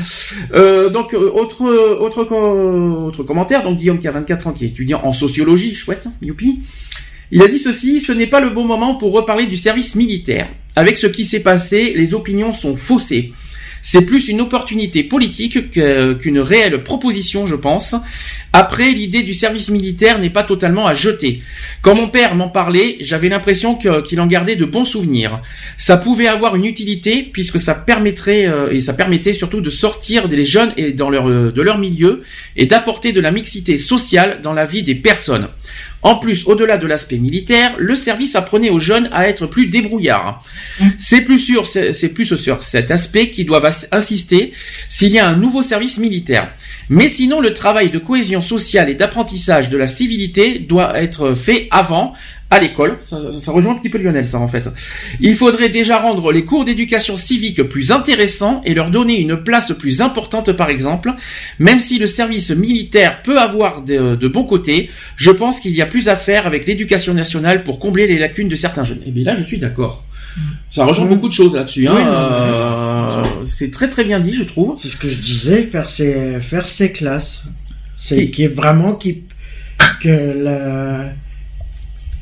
Euh, 0.54 0.88
donc, 0.88 1.14
autre, 1.14 1.64
autre, 2.00 2.26
autre 3.06 3.22
commentaire. 3.22 3.62
Donc, 3.64 3.76
Guillaume 3.78 3.98
qui 3.98 4.08
a 4.08 4.12
24 4.12 4.46
ans, 4.48 4.52
qui 4.52 4.64
est 4.64 4.68
étudiant 4.68 5.00
en 5.04 5.12
sociologie, 5.12 5.74
chouette, 5.74 6.08
youpi. 6.22 6.60
Il 7.30 7.42
a 7.42 7.48
dit 7.48 7.58
ceci, 7.58 8.00
ce 8.00 8.12
n'est 8.12 8.26
pas 8.26 8.40
le 8.40 8.50
bon 8.50 8.64
moment 8.64 8.94
pour 8.96 9.12
reparler 9.12 9.46
du 9.46 9.56
service 9.58 9.94
militaire. 9.94 10.48
Avec 10.76 10.96
ce 10.96 11.06
qui 11.06 11.24
s'est 11.24 11.40
passé, 11.40 11.92
les 11.96 12.14
opinions 12.14 12.52
sont 12.52 12.76
faussées. 12.76 13.32
C'est 13.82 14.02
plus 14.02 14.28
une 14.28 14.40
opportunité 14.40 15.02
politique 15.02 15.70
que- 15.70 16.14
qu'une 16.14 16.40
réelle 16.40 16.82
proposition, 16.82 17.46
je 17.46 17.54
pense. 17.54 17.94
Après, 18.52 18.92
l'idée 18.92 19.22
du 19.22 19.34
service 19.34 19.70
militaire 19.70 20.18
n'est 20.18 20.30
pas 20.30 20.42
totalement 20.42 20.86
à 20.86 20.94
jeter. 20.94 21.42
Quand 21.82 21.94
mon 21.94 22.08
père 22.08 22.34
m'en 22.34 22.48
parlait, 22.48 22.96
j'avais 23.00 23.28
l'impression 23.28 23.76
qu'il 23.76 24.20
en 24.20 24.26
gardait 24.26 24.56
de 24.56 24.64
bons 24.64 24.84
souvenirs. 24.86 25.40
Ça 25.76 25.96
pouvait 25.96 26.26
avoir 26.28 26.56
une 26.56 26.64
utilité 26.64 27.22
puisque 27.22 27.60
ça 27.60 27.74
permettrait 27.74 28.46
euh, 28.46 28.70
et 28.72 28.80
ça 28.80 28.94
permettait 28.94 29.32
surtout 29.34 29.60
de 29.60 29.70
sortir 29.70 30.28
des 30.28 30.44
jeunes 30.44 30.72
euh, 30.78 30.92
de 31.52 31.62
leur 31.62 31.78
milieu 31.78 32.22
et 32.56 32.66
d'apporter 32.66 33.12
de 33.12 33.20
la 33.20 33.30
mixité 33.30 33.76
sociale 33.76 34.40
dans 34.42 34.54
la 34.54 34.64
vie 34.66 34.82
des 34.82 34.94
personnes. 34.94 35.48
En 36.02 36.16
plus, 36.16 36.46
au-delà 36.46 36.76
de 36.76 36.86
l'aspect 36.86 37.18
militaire, 37.18 37.74
le 37.78 37.96
service 37.96 38.36
apprenait 38.36 38.70
aux 38.70 38.78
jeunes 38.78 39.08
à 39.12 39.28
être 39.28 39.46
plus 39.46 39.66
débrouillards. 39.66 40.44
C'est 40.98 41.22
plus 41.22 41.40
sûr, 41.40 41.66
c'est 41.66 42.14
plus 42.14 42.36
sur 42.36 42.62
cet 42.62 42.90
aspect 42.90 43.30
qu'ils 43.30 43.46
doivent 43.46 43.68
insister 43.90 44.52
s'il 44.88 45.10
y 45.10 45.18
a 45.18 45.26
un 45.26 45.36
nouveau 45.36 45.62
service 45.62 45.98
militaire. 45.98 46.52
Mais 46.88 47.08
sinon, 47.08 47.40
le 47.40 47.52
travail 47.52 47.90
de 47.90 47.98
cohésion 47.98 48.42
sociale 48.42 48.88
et 48.88 48.94
d'apprentissage 48.94 49.70
de 49.70 49.76
la 49.76 49.86
civilité 49.86 50.60
doit 50.60 50.98
être 50.98 51.34
fait 51.34 51.66
avant, 51.70 52.14
à 52.50 52.60
l'école. 52.60 52.96
Ça, 53.00 53.20
ça 53.40 53.52
rejoint 53.52 53.72
un 53.74 53.76
petit 53.76 53.90
peu 53.90 53.98
Lionel, 53.98 54.24
ça, 54.24 54.38
en 54.38 54.48
fait. 54.48 54.68
Il 55.20 55.34
faudrait 55.34 55.68
déjà 55.68 55.98
rendre 55.98 56.32
les 56.32 56.44
cours 56.44 56.64
d'éducation 56.64 57.16
civique 57.16 57.62
plus 57.64 57.92
intéressants 57.92 58.62
et 58.64 58.72
leur 58.74 58.90
donner 58.90 59.20
une 59.20 59.36
place 59.36 59.72
plus 59.78 60.00
importante, 60.00 60.52
par 60.52 60.70
exemple. 60.70 61.12
Même 61.58 61.78
si 61.78 61.98
le 61.98 62.06
service 62.06 62.50
militaire 62.50 63.22
peut 63.22 63.38
avoir 63.38 63.82
de, 63.82 64.14
de 64.16 64.28
bons 64.28 64.44
côtés, 64.44 64.88
je 65.16 65.30
pense 65.30 65.60
qu'il 65.60 65.72
y 65.72 65.82
a 65.82 65.86
plus 65.86 66.08
à 66.08 66.16
faire 66.16 66.46
avec 66.46 66.66
l'éducation 66.66 67.12
nationale 67.12 67.64
pour 67.64 67.78
combler 67.78 68.06
les 68.06 68.18
lacunes 68.18 68.48
de 68.48 68.56
certains 68.56 68.84
jeunes. 68.84 69.02
Et 69.06 69.10
bien 69.10 69.24
là, 69.24 69.34
je 69.36 69.42
suis 69.42 69.58
d'accord. 69.58 70.04
Ça 70.70 70.84
rejoint 70.84 71.06
beaucoup 71.06 71.28
de 71.28 71.34
choses 71.34 71.54
là-dessus. 71.54 71.88
Hein. 71.88 71.94
Oui, 71.96 72.02
Euh, 72.06 73.44
c'est 73.44 73.70
très 73.70 73.88
très 73.90 74.04
bien 74.04 74.20
dit, 74.20 74.32
je 74.34 74.44
trouve. 74.44 74.78
C'est 74.80 74.88
ce 74.88 74.96
que 74.96 75.08
je 75.08 75.16
disais, 75.16 75.62
faire 75.62 75.90
ses, 75.90 76.38
faire 76.40 76.68
ses 76.68 76.92
classes. 76.92 77.42
C'est 77.96 78.30
qui 78.30 78.44
est 78.44 78.54
vraiment 78.54 78.94
qui, 78.94 79.24
que 80.00 80.08
la, 80.44 81.12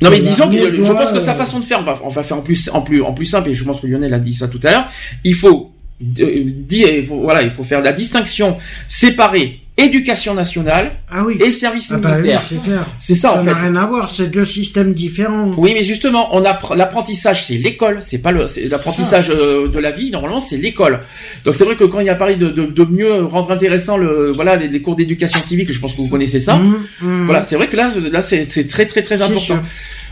Non 0.01 0.09
mais 0.09 0.19
disons 0.19 0.49
que 0.49 0.83
je 0.83 0.91
pense 0.91 1.11
que 1.11 1.19
sa 1.19 1.33
façon 1.33 1.59
de 1.59 1.65
faire, 1.65 1.79
on 1.79 1.83
va, 1.83 1.99
on 2.03 2.09
va 2.09 2.23
faire 2.23 2.37
en 2.37 2.41
plus, 2.41 2.69
en 2.73 2.81
plus, 2.81 3.01
en 3.01 3.13
plus 3.13 3.25
simple, 3.25 3.49
et 3.49 3.53
je 3.53 3.63
pense 3.63 3.81
que 3.81 3.87
Lionel 3.87 4.13
a 4.13 4.19
dit 4.19 4.33
ça 4.33 4.47
tout 4.47 4.59
à 4.63 4.71
l'heure. 4.71 4.91
Il 5.23 5.33
faut 5.33 5.71
euh, 6.19 6.43
dire, 6.45 7.03
voilà, 7.07 7.41
il 7.41 7.49
faut 7.49 7.63
faire 7.63 7.81
la 7.81 7.93
distinction, 7.93 8.57
séparer 8.87 9.61
éducation 9.77 10.33
nationale 10.33 10.93
Ah 11.09 11.23
oui. 11.25 11.37
et 11.39 11.51
service 11.51 11.91
Ah 11.93 11.97
bah 11.97 12.09
oui, 12.15 12.21
militaire. 12.23 12.41
c'est 12.49 12.61
clair. 12.63 12.85
C'est 12.99 13.13
ça, 13.15 13.33
en 13.39 13.43
n'a 13.43 13.55
fait. 13.55 13.61
rien 13.61 13.75
à 13.75 13.85
voir, 13.85 14.09
c'est 14.09 14.27
deux 14.27 14.43
systèmes 14.45 14.93
différents. 14.93 15.51
Oui, 15.57 15.71
mais 15.75 15.83
justement, 15.83 16.35
on 16.35 16.41
appre- 16.43 16.75
l'apprentissage, 16.75 17.45
c'est 17.45 17.55
l'école, 17.57 17.99
c'est 18.01 18.17
pas 18.17 18.31
le, 18.31 18.47
c'est 18.47 18.65
l'apprentissage 18.67 19.29
euh, 19.29 19.67
de 19.67 19.79
la 19.79 19.91
vie. 19.91 20.09
Normalement, 20.11 20.39
c'est 20.39 20.57
l'école. 20.57 20.99
Donc 21.45 21.55
c'est 21.55 21.63
vrai 21.63 21.75
que 21.75 21.83
quand 21.83 21.99
il 21.99 22.07
y 22.07 22.09
a 22.09 22.15
parlé 22.15 22.35
de, 22.37 22.49
de, 22.49 22.65
de 22.65 22.83
mieux 22.85 23.23
rendre 23.25 23.51
intéressant 23.51 23.97
le, 23.97 24.31
voilà, 24.33 24.55
les, 24.55 24.67
les 24.67 24.81
cours 24.81 24.95
d'éducation 24.95 25.41
civique, 25.43 25.71
je 25.71 25.79
pense 25.79 25.93
que 25.93 26.01
vous 26.01 26.09
connaissez 26.09 26.39
ça. 26.39 26.55
Mmh, 26.55 26.75
mmh. 27.01 27.25
Voilà, 27.25 27.43
c'est 27.43 27.55
vrai 27.55 27.67
que 27.67 27.75
là, 27.77 27.91
là, 28.11 28.21
c'est, 28.21 28.45
c'est 28.45 28.67
très 28.67 28.85
très 28.87 29.03
très 29.03 29.21
important. 29.21 29.59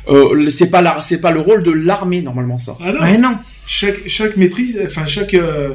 Euh, 0.07 0.51
c'est 0.51 0.67
pas 0.69 0.83
la, 0.83 1.01
c'est 1.01 1.17
pas 1.19 1.31
le 1.31 1.39
rôle 1.39 1.63
de 1.63 1.71
l'armée 1.71 2.21
normalement 2.21 2.59
ça. 2.59 2.77
Ah 2.79 2.91
non. 2.93 3.01
Ouais, 3.01 3.17
non. 3.17 3.37
Chaque 3.65 4.07
chaque 4.07 4.37
maîtrise, 4.37 4.79
enfin 4.85 5.07
chaque 5.07 5.33
euh, 5.33 5.69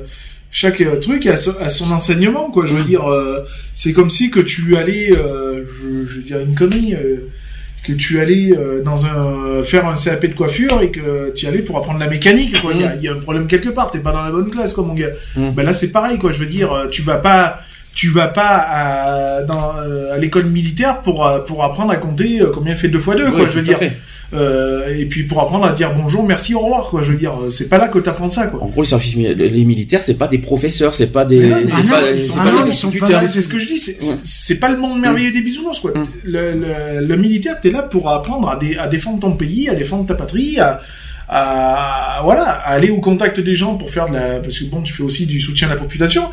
chaque 0.50 0.80
euh, 0.80 0.96
truc 0.96 1.26
a, 1.26 1.36
son- 1.36 1.56
a 1.60 1.68
son 1.68 1.90
enseignement 1.92 2.50
quoi. 2.50 2.66
Je 2.66 2.74
veux 2.74 2.82
dire, 2.84 3.08
euh, 3.10 3.40
c'est 3.74 3.92
comme 3.92 4.10
si 4.10 4.30
que 4.30 4.40
tu 4.40 4.76
allais, 4.76 5.10
euh, 5.16 5.64
je, 5.66 6.06
je 6.08 6.16
veux 6.16 6.22
dire 6.22 6.40
une 6.40 6.54
connerie, 6.54 6.94
euh, 6.94 7.28
que 7.82 7.92
tu 7.94 8.20
allais 8.20 8.52
euh, 8.56 8.82
dans 8.82 9.06
un 9.06 9.62
faire 9.62 9.86
un 9.86 9.94
CAP 9.94 10.26
de 10.26 10.34
coiffure 10.34 10.82
et 10.82 10.90
que 10.90 11.32
tu 11.34 11.46
y 11.46 11.48
allais 11.48 11.60
pour 11.62 11.78
apprendre 11.78 11.98
la 11.98 12.08
mécanique 12.08 12.60
quoi. 12.60 12.72
Il 12.74 12.80
y 12.80 12.84
a- 12.84 12.94
il 12.96 13.02
y, 13.02 13.08
a 13.08 13.12
un 13.12 13.20
problème 13.20 13.46
quelque 13.46 13.70
part. 13.70 13.90
T'es 13.90 14.00
pas 14.00 14.12
dans 14.12 14.22
la 14.22 14.30
bonne 14.30 14.50
classe 14.50 14.72
quoi 14.74 14.84
mon 14.84 14.92
gars. 14.94 15.08
Mm. 15.36 15.50
Ben 15.52 15.62
là 15.64 15.72
c'est 15.72 15.88
pareil 15.90 16.18
quoi. 16.18 16.30
Je 16.32 16.38
veux 16.38 16.46
dire, 16.46 16.88
tu 16.90 17.00
vas 17.02 17.16
pas 17.16 17.60
tu 17.94 18.08
vas 18.10 18.28
pas 18.28 18.56
à, 18.68 19.42
dans, 19.42 19.74
euh, 19.78 20.14
à 20.14 20.18
l'école 20.18 20.46
militaire 20.46 21.02
pour 21.02 21.26
euh, 21.26 21.40
pour 21.40 21.64
apprendre 21.64 21.90
à 21.92 21.96
compter 21.96 22.40
euh, 22.40 22.50
combien 22.52 22.74
fait 22.74 22.88
2 22.88 22.98
fois 22.98 23.14
2 23.16 23.30
quoi. 23.32 23.46
Je 23.48 23.52
veux 23.58 23.62
dire. 23.62 23.78
fait. 23.78 23.92
Euh, 24.32 24.96
et 24.96 25.06
puis 25.06 25.24
pour 25.24 25.40
apprendre 25.40 25.64
à 25.66 25.72
dire 25.72 25.92
bonjour, 25.92 26.22
merci, 26.24 26.54
au 26.54 26.60
revoir, 26.60 26.84
quoi. 26.84 27.02
Je 27.02 27.10
veux 27.10 27.18
dire, 27.18 27.32
c'est 27.50 27.68
pas 27.68 27.78
là 27.78 27.88
que 27.88 27.98
t'apprends 27.98 28.28
ça, 28.28 28.46
quoi. 28.46 28.62
En 28.62 28.68
gros, 28.68 28.82
les 28.82 28.88
services 28.88 29.16
les 29.16 29.64
militaires, 29.64 30.02
c'est 30.02 30.14
pas 30.14 30.28
des 30.28 30.38
professeurs, 30.38 30.94
c'est 30.94 31.08
pas 31.08 31.24
des, 31.24 31.48
non, 31.48 31.56
c'est 31.66 31.72
ah 31.74 31.90
pas, 31.90 32.00
non, 32.00 32.06
ils 32.14 32.22
sont 32.22 32.38
pas 32.38 32.50
des 32.52 32.68
instituteurs. 32.68 33.10
là. 33.10 33.26
C'est 33.26 33.42
ce 33.42 33.48
que 33.48 33.58
je 33.58 33.66
dis, 33.66 33.78
c'est 33.78 34.00
Ouais. 34.04 34.14
c'est 34.22 34.60
pas 34.60 34.68
le 34.68 34.76
monde 34.76 35.00
merveilleux 35.00 35.32
des 35.32 35.40
bisounours, 35.40 35.80
quoi. 35.80 35.90
Mm. 35.90 36.04
Le, 36.22 36.52
le, 36.52 37.06
le 37.06 37.16
militaire, 37.16 37.60
t'es 37.60 37.70
là 37.70 37.82
pour 37.82 38.08
apprendre 38.08 38.48
à, 38.48 38.56
dé- 38.56 38.76
à 38.78 38.86
défendre 38.86 39.18
ton 39.18 39.32
pays, 39.32 39.68
à 39.68 39.74
défendre 39.74 40.06
ta 40.06 40.14
patrie, 40.14 40.60
à, 40.60 40.80
à 41.28 42.20
voilà, 42.22 42.44
à 42.44 42.70
aller 42.70 42.90
au 42.90 43.00
contact 43.00 43.40
des 43.40 43.56
gens 43.56 43.74
pour 43.74 43.90
faire 43.90 44.08
de 44.08 44.14
la, 44.14 44.38
parce 44.38 44.58
que 44.60 44.64
bon, 44.66 44.80
tu 44.82 44.92
fais 44.92 45.02
aussi 45.02 45.26
du 45.26 45.40
soutien 45.40 45.66
à 45.68 45.70
la 45.70 45.76
population. 45.76 46.24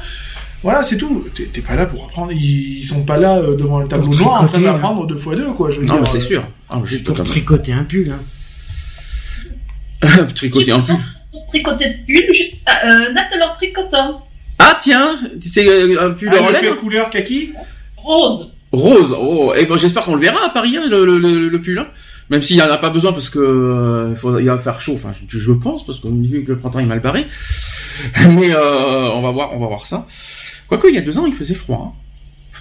Voilà, 0.63 0.83
c'est 0.83 0.97
tout. 0.97 1.25
T'es 1.35 1.61
pas 1.61 1.75
là 1.75 1.85
pour 1.85 2.05
apprendre. 2.05 2.31
Ils, 2.31 2.83
sont 2.83 3.03
pas 3.03 3.17
là 3.17 3.37
euh, 3.37 3.55
devant 3.55 3.79
un 3.79 3.87
tableau 3.87 4.07
noir 4.13 4.33
en 4.41 4.45
train 4.45 4.47
tricoter, 4.47 4.65
d'apprendre 4.65 5.07
deux 5.07 5.15
fois 5.17 5.35
deux, 5.35 5.51
quoi. 5.53 5.69
Je 5.69 5.79
veux 5.79 5.85
Non, 5.85 5.93
dire, 5.95 6.03
mais 6.03 6.09
c'est 6.19 6.25
euh, 6.25 6.27
sûr. 6.27 6.47
Ah, 6.69 6.81
juste 6.83 7.03
Pour 7.05 7.23
tricoter 7.23 7.73
un 7.73 7.83
pull. 7.83 8.11
Hein. 8.11 8.19
tricoter 10.35 10.71
un 10.71 10.79
pull. 10.81 10.95
Pour 11.31 11.45
tricoter 11.45 11.89
de 11.89 12.05
pull, 12.05 12.33
juste. 12.35 12.55
Euh, 12.85 13.11
Nat 13.13 13.27
alors 13.33 13.55
tricotant. 13.57 14.23
Ah 14.59 14.77
tiens, 14.81 15.19
c'est 15.41 15.67
euh, 15.67 16.07
un 16.07 16.11
pull 16.11 16.29
Ah, 16.33 16.41
en 16.41 16.47
fait 16.47 16.75
couleur 16.75 17.09
kaki. 17.09 17.53
Rose. 17.97 18.51
rose. 18.71 19.15
Oh, 19.19 19.53
et 19.55 19.65
ben, 19.65 19.77
j'espère 19.77 20.03
qu'on 20.05 20.15
le 20.15 20.21
verra 20.21 20.45
à 20.45 20.49
Paris 20.49 20.75
hein, 20.77 20.87
le, 20.89 21.05
le, 21.05 21.19
le, 21.19 21.47
le 21.49 21.61
pull. 21.61 21.77
hein. 21.77 21.87
Même 22.29 22.41
s'il 22.41 22.57
y 22.57 22.61
en 22.61 22.69
a 22.69 22.77
pas 22.77 22.89
besoin 22.89 23.13
parce 23.13 23.29
que 23.29 23.39
euh, 23.39 24.39
il 24.39 24.45
va 24.45 24.57
faire 24.57 24.81
chaud. 24.81 24.95
Enfin, 24.95 25.11
je, 25.27 25.37
je 25.37 25.51
pense 25.53 25.85
parce 25.85 25.99
qu'on 25.99 26.11
vu 26.11 26.43
que 26.43 26.51
le 26.51 26.57
printemps 26.57 26.79
est 26.79 26.85
mal 26.85 26.99
barré. 26.99 27.25
Mais 28.29 28.51
euh, 28.53 29.09
on 29.11 29.21
va 29.21 29.31
voir, 29.31 29.53
on 29.53 29.59
va 29.59 29.67
voir 29.67 29.85
ça. 29.85 30.05
Quoique 30.67 30.87
il 30.87 30.95
y 30.95 30.97
a 30.97 31.01
deux 31.01 31.17
ans, 31.17 31.25
il 31.25 31.33
faisait 31.33 31.53
froid. 31.55 31.93
Hein. 31.95 32.06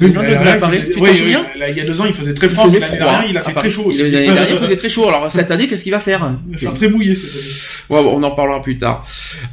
Il 0.01 0.13
Paris. 0.13 0.81
Tu 0.87 0.93
t'en 0.93 1.05
souviens 1.07 1.47
y 1.77 1.81
a 1.81 1.85
deux 1.85 2.01
ans, 2.01 2.05
il 2.07 2.15
faisait 2.15 2.35
très 2.35 2.49
froid. 2.49 2.67
L'année 2.67 2.81
dernière, 2.81 3.25
il 3.29 3.37
a 3.37 3.43
fait 3.43 3.53
Paris. 3.53 3.69
très 3.69 3.71
chaud 3.71 3.85
aussi. 3.87 3.99
L'année 4.11 4.27
dernière, 4.27 4.51
il 4.51 4.59
faisait 4.59 4.77
très 4.83 4.89
chaud. 4.89 5.09
Alors 5.09 5.31
cette 5.31 5.51
année, 5.51 5.67
qu'est-ce 5.67 5.83
qu'il 5.83 5.93
va 5.93 6.01
faire? 6.01 6.37
Il 6.49 6.55
va 6.55 6.59
faire 6.59 6.75
très 6.75 6.89
mouillé 6.89 7.15
cette 7.15 7.31
année. 7.31 7.77
Ouais, 7.89 8.03
bon, 8.03 8.19
on 8.19 8.23
en 8.23 8.31
parlera 8.33 8.63
plus 8.63 8.77
tard. 8.77 9.07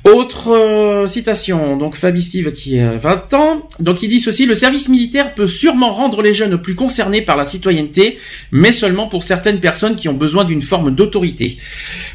Autre 0.03 0.51
euh, 0.51 1.07
citation, 1.07 1.77
donc 1.77 1.95
Fabi 1.95 2.21
Steve 2.21 2.51
qui 2.51 2.79
a 2.79 2.97
20 2.97 3.33
ans, 3.35 3.67
donc 3.79 4.01
il 4.01 4.09
dit 4.09 4.19
ceci, 4.19 4.45
le 4.45 4.55
service 4.55 4.89
militaire 4.89 5.33
peut 5.35 5.47
sûrement 5.47 5.93
rendre 5.93 6.21
les 6.21 6.33
jeunes 6.33 6.57
plus 6.57 6.75
concernés 6.75 7.21
par 7.21 7.37
la 7.37 7.43
citoyenneté, 7.43 8.17
mais 8.51 8.71
seulement 8.71 9.07
pour 9.07 9.23
certaines 9.23 9.59
personnes 9.59 9.95
qui 9.95 10.09
ont 10.09 10.13
besoin 10.13 10.43
d'une 10.45 10.61
forme 10.61 10.91
d'autorité. 10.91 11.57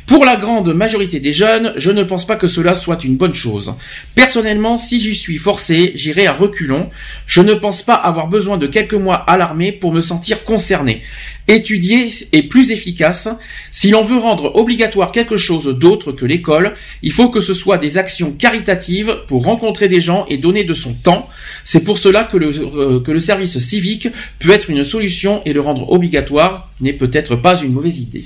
Pour 0.06 0.24
la 0.24 0.36
grande 0.36 0.72
majorité 0.74 1.20
des 1.20 1.32
jeunes, 1.32 1.72
je 1.76 1.90
ne 1.90 2.02
pense 2.02 2.26
pas 2.26 2.36
que 2.36 2.48
cela 2.48 2.74
soit 2.74 3.05
une 3.05 3.16
bonne 3.16 3.34
chose. 3.34 3.74
Personnellement, 4.14 4.76
si 4.78 5.00
j'y 5.00 5.14
suis 5.14 5.38
forcé, 5.38 5.92
j'irai 5.94 6.26
à 6.26 6.32
reculons. 6.32 6.90
Je 7.26 7.42
ne 7.42 7.55
pense 7.55 7.82
pas 7.82 7.94
avoir 7.94 8.18
besoin 8.27 8.59
de 8.59 8.66
quelques 8.66 8.95
mois 8.95 9.16
à 9.16 9.36
l'armée 9.36 9.70
pour 9.70 9.93
me 9.93 10.01
sentir 10.01 10.43
concerné. 10.43 11.03
Étudier 11.47 12.09
est 12.32 12.43
plus 12.43 12.73
efficace. 12.73 13.28
Si 13.70 13.90
l'on 13.90 14.03
veut 14.03 14.19
rendre 14.19 14.57
obligatoire 14.57 15.12
quelque 15.12 15.36
chose 15.36 15.66
d'autre 15.78 16.12
que 16.12 16.27
l'école, 16.27 16.74
il 17.03 17.12
faut 17.12 17.31
que 17.31 17.40
ce 17.40 17.55
soit 17.55 17.78
des 17.78 17.97
actions 17.97 18.32
caritatives 18.32 19.19
pour 19.28 19.45
rencontrer 19.45 19.89
des 19.89 20.01
gens 20.01 20.27
et 20.28 20.39
donner 20.39 20.65
de 20.65 20.74
son 20.74 20.93
temps. 20.93 21.28
C'est 21.65 21.85
pour 21.85 21.99
cela 21.99 22.24
que 22.24 22.36
le, 22.36 22.49
euh, 22.49 23.01
que 23.01 23.12
le 23.12 23.20
service 23.20 23.59
civique 23.59 24.09
peut 24.40 24.51
être 24.51 24.69
une 24.69 24.85
solution 24.85 25.43
et 25.45 25.53
le 25.53 25.61
rendre 25.61 25.90
obligatoire 25.93 26.70
n'est 26.81 26.93
peut-être 26.93 27.36
pas 27.36 27.61
une 27.62 27.73
mauvaise 27.73 27.99
idée. 27.99 28.24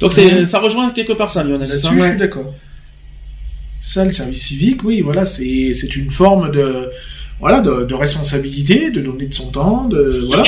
Donc 0.00 0.12
c'est, 0.12 0.46
ça 0.46 0.60
rejoint 0.60 0.90
quelque 0.90 1.12
part 1.12 1.30
ça, 1.30 1.42
Lionel. 1.42 1.68
Là-dessus, 1.68 1.98
je 1.98 2.02
suis 2.02 2.18
d'accord. 2.18 2.54
C'est 3.80 3.94
ça, 3.94 4.04
le 4.04 4.12
service 4.12 4.42
civique, 4.42 4.84
oui, 4.84 5.00
voilà, 5.00 5.24
c'est 5.24 5.72
c'est 5.74 5.96
une 5.96 6.10
forme 6.10 6.50
de 6.50 6.90
voilà 7.40 7.60
de, 7.60 7.84
de 7.84 7.94
responsabilité, 7.94 8.90
de 8.90 9.00
donner 9.00 9.26
de 9.26 9.34
son 9.34 9.50
temps, 9.50 9.86
de 9.86 10.24
voilà. 10.26 10.44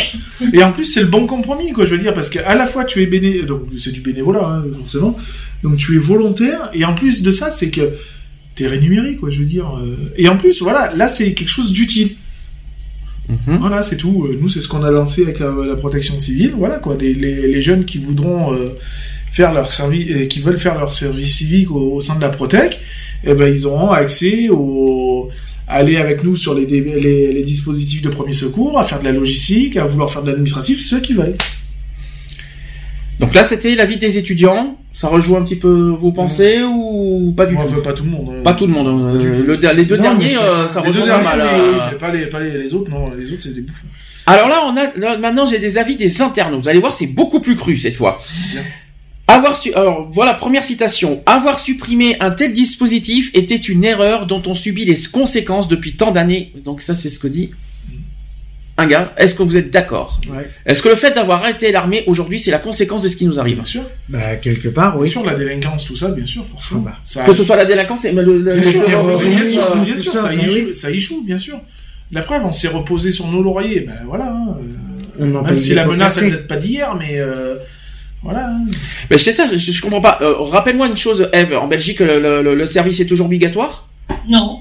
Et 0.52 0.62
en 0.62 0.72
plus, 0.72 0.84
c'est 0.86 1.02
le 1.02 1.06
bon 1.06 1.26
compromis, 1.26 1.72
quoi, 1.72 1.84
je 1.84 1.92
veux 1.94 1.98
dire, 2.02 2.14
parce 2.14 2.30
qu'à 2.30 2.54
la 2.54 2.66
fois 2.66 2.84
tu 2.84 3.02
es 3.02 3.06
béné, 3.06 3.42
donc 3.42 3.62
c'est 3.78 3.92
du 3.92 4.00
bénévolat, 4.00 4.44
hein, 4.44 4.64
forcément. 4.78 5.16
Donc 5.62 5.76
tu 5.76 5.94
es 5.96 5.98
volontaire, 5.98 6.70
et 6.74 6.84
en 6.84 6.94
plus 6.94 7.22
de 7.22 7.30
ça, 7.30 7.50
c'est 7.50 7.70
que 7.70 7.92
t'es 8.56 8.66
rémunéré, 8.66 9.14
quoi, 9.16 9.30
je 9.30 9.38
veux 9.38 9.44
dire. 9.46 9.66
euh, 9.82 9.94
Et 10.16 10.28
en 10.28 10.36
plus, 10.36 10.60
voilà, 10.62 10.92
là, 10.94 11.06
c'est 11.08 11.32
quelque 11.34 11.48
chose 11.48 11.72
d'utile. 11.72 12.16
Mhm. 13.28 13.58
Voilà, 13.60 13.82
c'est 13.84 13.96
tout. 13.96 14.26
Euh, 14.26 14.36
Nous, 14.40 14.48
c'est 14.48 14.60
ce 14.60 14.66
qu'on 14.66 14.82
a 14.82 14.90
lancé 14.90 15.22
avec 15.22 15.38
la, 15.38 15.52
la 15.66 15.76
protection 15.76 16.18
civile. 16.18 16.54
Voilà, 16.56 16.78
quoi. 16.80 16.96
Les, 16.98 17.14
les, 17.14 17.46
les 17.46 17.60
jeunes 17.62 17.84
qui 17.84 17.98
voudront 17.98 18.52
euh, 18.52 18.70
faire 19.30 19.52
leur 19.52 19.70
service, 19.70 20.06
euh, 20.10 20.26
qui 20.26 20.40
veulent 20.40 20.58
faire 20.58 20.76
leur 20.78 20.90
service 20.92 21.36
civique 21.36 21.70
au, 21.70 21.94
au 21.94 22.00
sein 22.00 22.16
de 22.16 22.20
la 22.22 22.30
Protec, 22.30 22.80
eh 23.22 23.34
ben, 23.34 23.46
ils 23.54 23.66
auront 23.66 23.90
accès 23.90 24.48
au, 24.50 25.28
à 25.30 25.49
aller 25.70 25.96
avec 25.96 26.24
nous 26.24 26.36
sur 26.36 26.52
les, 26.54 26.66
dé- 26.66 26.80
les, 26.80 27.32
les 27.32 27.42
dispositifs 27.42 28.02
de 28.02 28.08
premier 28.10 28.32
secours, 28.32 28.78
à 28.78 28.84
faire 28.84 28.98
de 28.98 29.04
la 29.04 29.12
logistique, 29.12 29.76
à 29.76 29.84
vouloir 29.84 30.10
faire 30.12 30.22
de 30.22 30.28
l'administratif, 30.30 30.80
ceux 30.80 31.00
qui 31.00 31.12
veulent. 31.14 31.36
Donc 33.18 33.34
là, 33.34 33.44
c'était 33.44 33.74
la 33.74 33.84
vie 33.84 33.98
des 33.98 34.16
étudiants. 34.18 34.76
Ça 34.92 35.08
rejoue 35.08 35.36
un 35.36 35.44
petit 35.44 35.56
peu 35.56 35.90
vos 35.90 36.10
pensées 36.10 36.62
ou 36.64 37.32
pas 37.36 37.46
du 37.46 37.54
Moi, 37.54 37.64
tout 37.64 37.70
enfin, 37.74 37.80
pas 37.82 37.92
tout 37.92 38.04
le 38.04 38.10
monde. 38.10 38.28
hein. 38.32 38.40
Pas 38.42 38.54
tout 38.54 38.66
le 38.66 38.72
monde. 38.72 39.14
Euh, 39.16 39.42
le 39.46 39.56
der- 39.56 39.74
les 39.74 39.84
deux 39.84 39.96
Non, 39.96 40.02
derniers, 40.02 40.36
euh, 40.36 40.66
ça 40.68 40.80
rejoint 40.80 41.06
pas 41.06 41.22
mal. 41.22 41.40
euh. 41.40 41.72
mais 41.92 41.98
pas 41.98 42.12
les, 42.12 42.26
pas 42.26 42.40
les, 42.40 42.50
les 42.58 42.74
autres, 42.74 42.90
non. 42.90 43.12
Les 43.16 43.30
autres, 43.32 43.42
c'est 43.42 43.54
des 43.54 43.60
bouffons. 43.60 43.86
Alors 44.26 44.48
là, 44.48 44.62
on 44.66 44.76
a 44.76 44.96
là, 44.96 45.18
maintenant 45.18 45.46
j'ai 45.46 45.58
des 45.58 45.78
avis 45.78 45.96
des 45.96 46.22
internautes. 46.22 46.62
Vous 46.62 46.68
allez 46.68 46.80
voir, 46.80 46.92
c'est 46.92 47.06
beaucoup 47.06 47.40
plus 47.40 47.56
cru 47.56 47.76
cette 47.76 47.96
fois. 47.96 48.18
Bien. 48.52 48.62
Avoir 49.34 49.54
su... 49.56 49.72
Alors 49.74 50.08
voilà, 50.12 50.34
première 50.34 50.64
citation. 50.64 51.22
Avoir 51.26 51.58
supprimé 51.58 52.16
un 52.20 52.30
tel 52.30 52.52
dispositif 52.52 53.30
était 53.34 53.56
une 53.56 53.84
erreur 53.84 54.26
dont 54.26 54.42
on 54.46 54.54
subit 54.54 54.84
les 54.84 54.96
conséquences 55.10 55.68
depuis 55.68 55.94
tant 55.94 56.10
d'années. 56.10 56.52
Donc 56.64 56.82
ça, 56.82 56.94
c'est 56.94 57.10
ce 57.10 57.18
que 57.18 57.28
dit 57.28 57.50
un 58.76 58.86
gars. 58.86 59.12
Est-ce 59.18 59.34
que 59.34 59.42
vous 59.42 59.56
êtes 59.58 59.70
d'accord? 59.70 60.20
Ouais. 60.30 60.48
Est-ce 60.64 60.82
que 60.82 60.88
le 60.88 60.94
fait 60.94 61.12
d'avoir 61.14 61.42
arrêté 61.42 61.70
l'armée 61.70 62.02
aujourd'hui, 62.06 62.38
c'est 62.38 62.50
la 62.50 62.58
conséquence 62.58 63.02
de 63.02 63.08
ce 63.08 63.16
qui 63.16 63.26
nous 63.26 63.38
arrive? 63.38 63.56
Bien 63.56 63.64
sûr. 63.66 63.82
Bah, 64.08 64.36
quelque 64.36 64.68
part, 64.68 64.92
Bien 64.92 65.02
oui. 65.02 65.10
sûr, 65.10 65.22
la 65.24 65.34
délinquance, 65.34 65.84
tout 65.84 65.96
ça, 65.96 66.08
bien 66.08 66.24
sûr, 66.24 66.46
forcément. 66.46 66.84
Ah 66.86 66.90
bah. 66.92 66.96
Ça- 67.04 67.24
Que 67.24 67.34
ce 67.34 67.42
soit 67.44 67.56
la 67.56 67.66
délinquance 67.66 68.06
et 68.06 68.12
le, 68.12 68.22
le- 68.22 68.38
Bien 68.40 68.54
le 68.56 68.62
sûr, 68.62 68.84
terrorisme, 68.84 69.30
bien 69.30 69.44
sûr, 69.46 69.62
euh, 69.76 69.80
bien 69.84 69.96
sûr, 69.98 70.12
ça, 70.12 70.22
ça, 70.22 70.34
échoue, 70.34 70.50
oui. 70.68 70.74
ça 70.74 70.90
échoue, 70.90 71.22
bien 71.26 71.36
sûr. 71.36 71.60
La 72.10 72.22
preuve, 72.22 72.42
on 72.46 72.52
s'est 72.52 72.68
reposé 72.68 73.12
sur 73.12 73.26
nos 73.28 73.42
lauriers, 73.42 73.80
ben 73.80 73.92
voilà. 74.06 74.32
hein, 74.32 74.56
euh, 75.20 75.30
On 75.38 75.42
même 75.42 75.58
si 75.58 75.74
la 75.74 75.86
menace, 75.86 76.16
elle 76.22 76.30
date 76.32 76.46
pas 76.48 76.56
d'hier, 76.56 76.96
mais 76.98 77.16
euh, 77.20 77.56
voilà. 78.22 78.50
Mais 79.10 79.18
c'est 79.18 79.32
ça, 79.32 79.46
je, 79.46 79.56
je 79.56 79.80
comprends 79.82 80.00
pas. 80.00 80.18
Euh, 80.20 80.34
Rappelle-moi 80.40 80.88
une 80.88 80.96
chose, 80.96 81.28
Eve. 81.32 81.54
En 81.56 81.66
Belgique, 81.66 82.00
le, 82.00 82.20
le- 82.20 82.42
le- 82.42 82.54
le 82.54 82.66
service 82.66 83.00
est 83.00 83.06
toujours 83.06 83.26
obligatoire? 83.26 83.88
Non. 84.28 84.60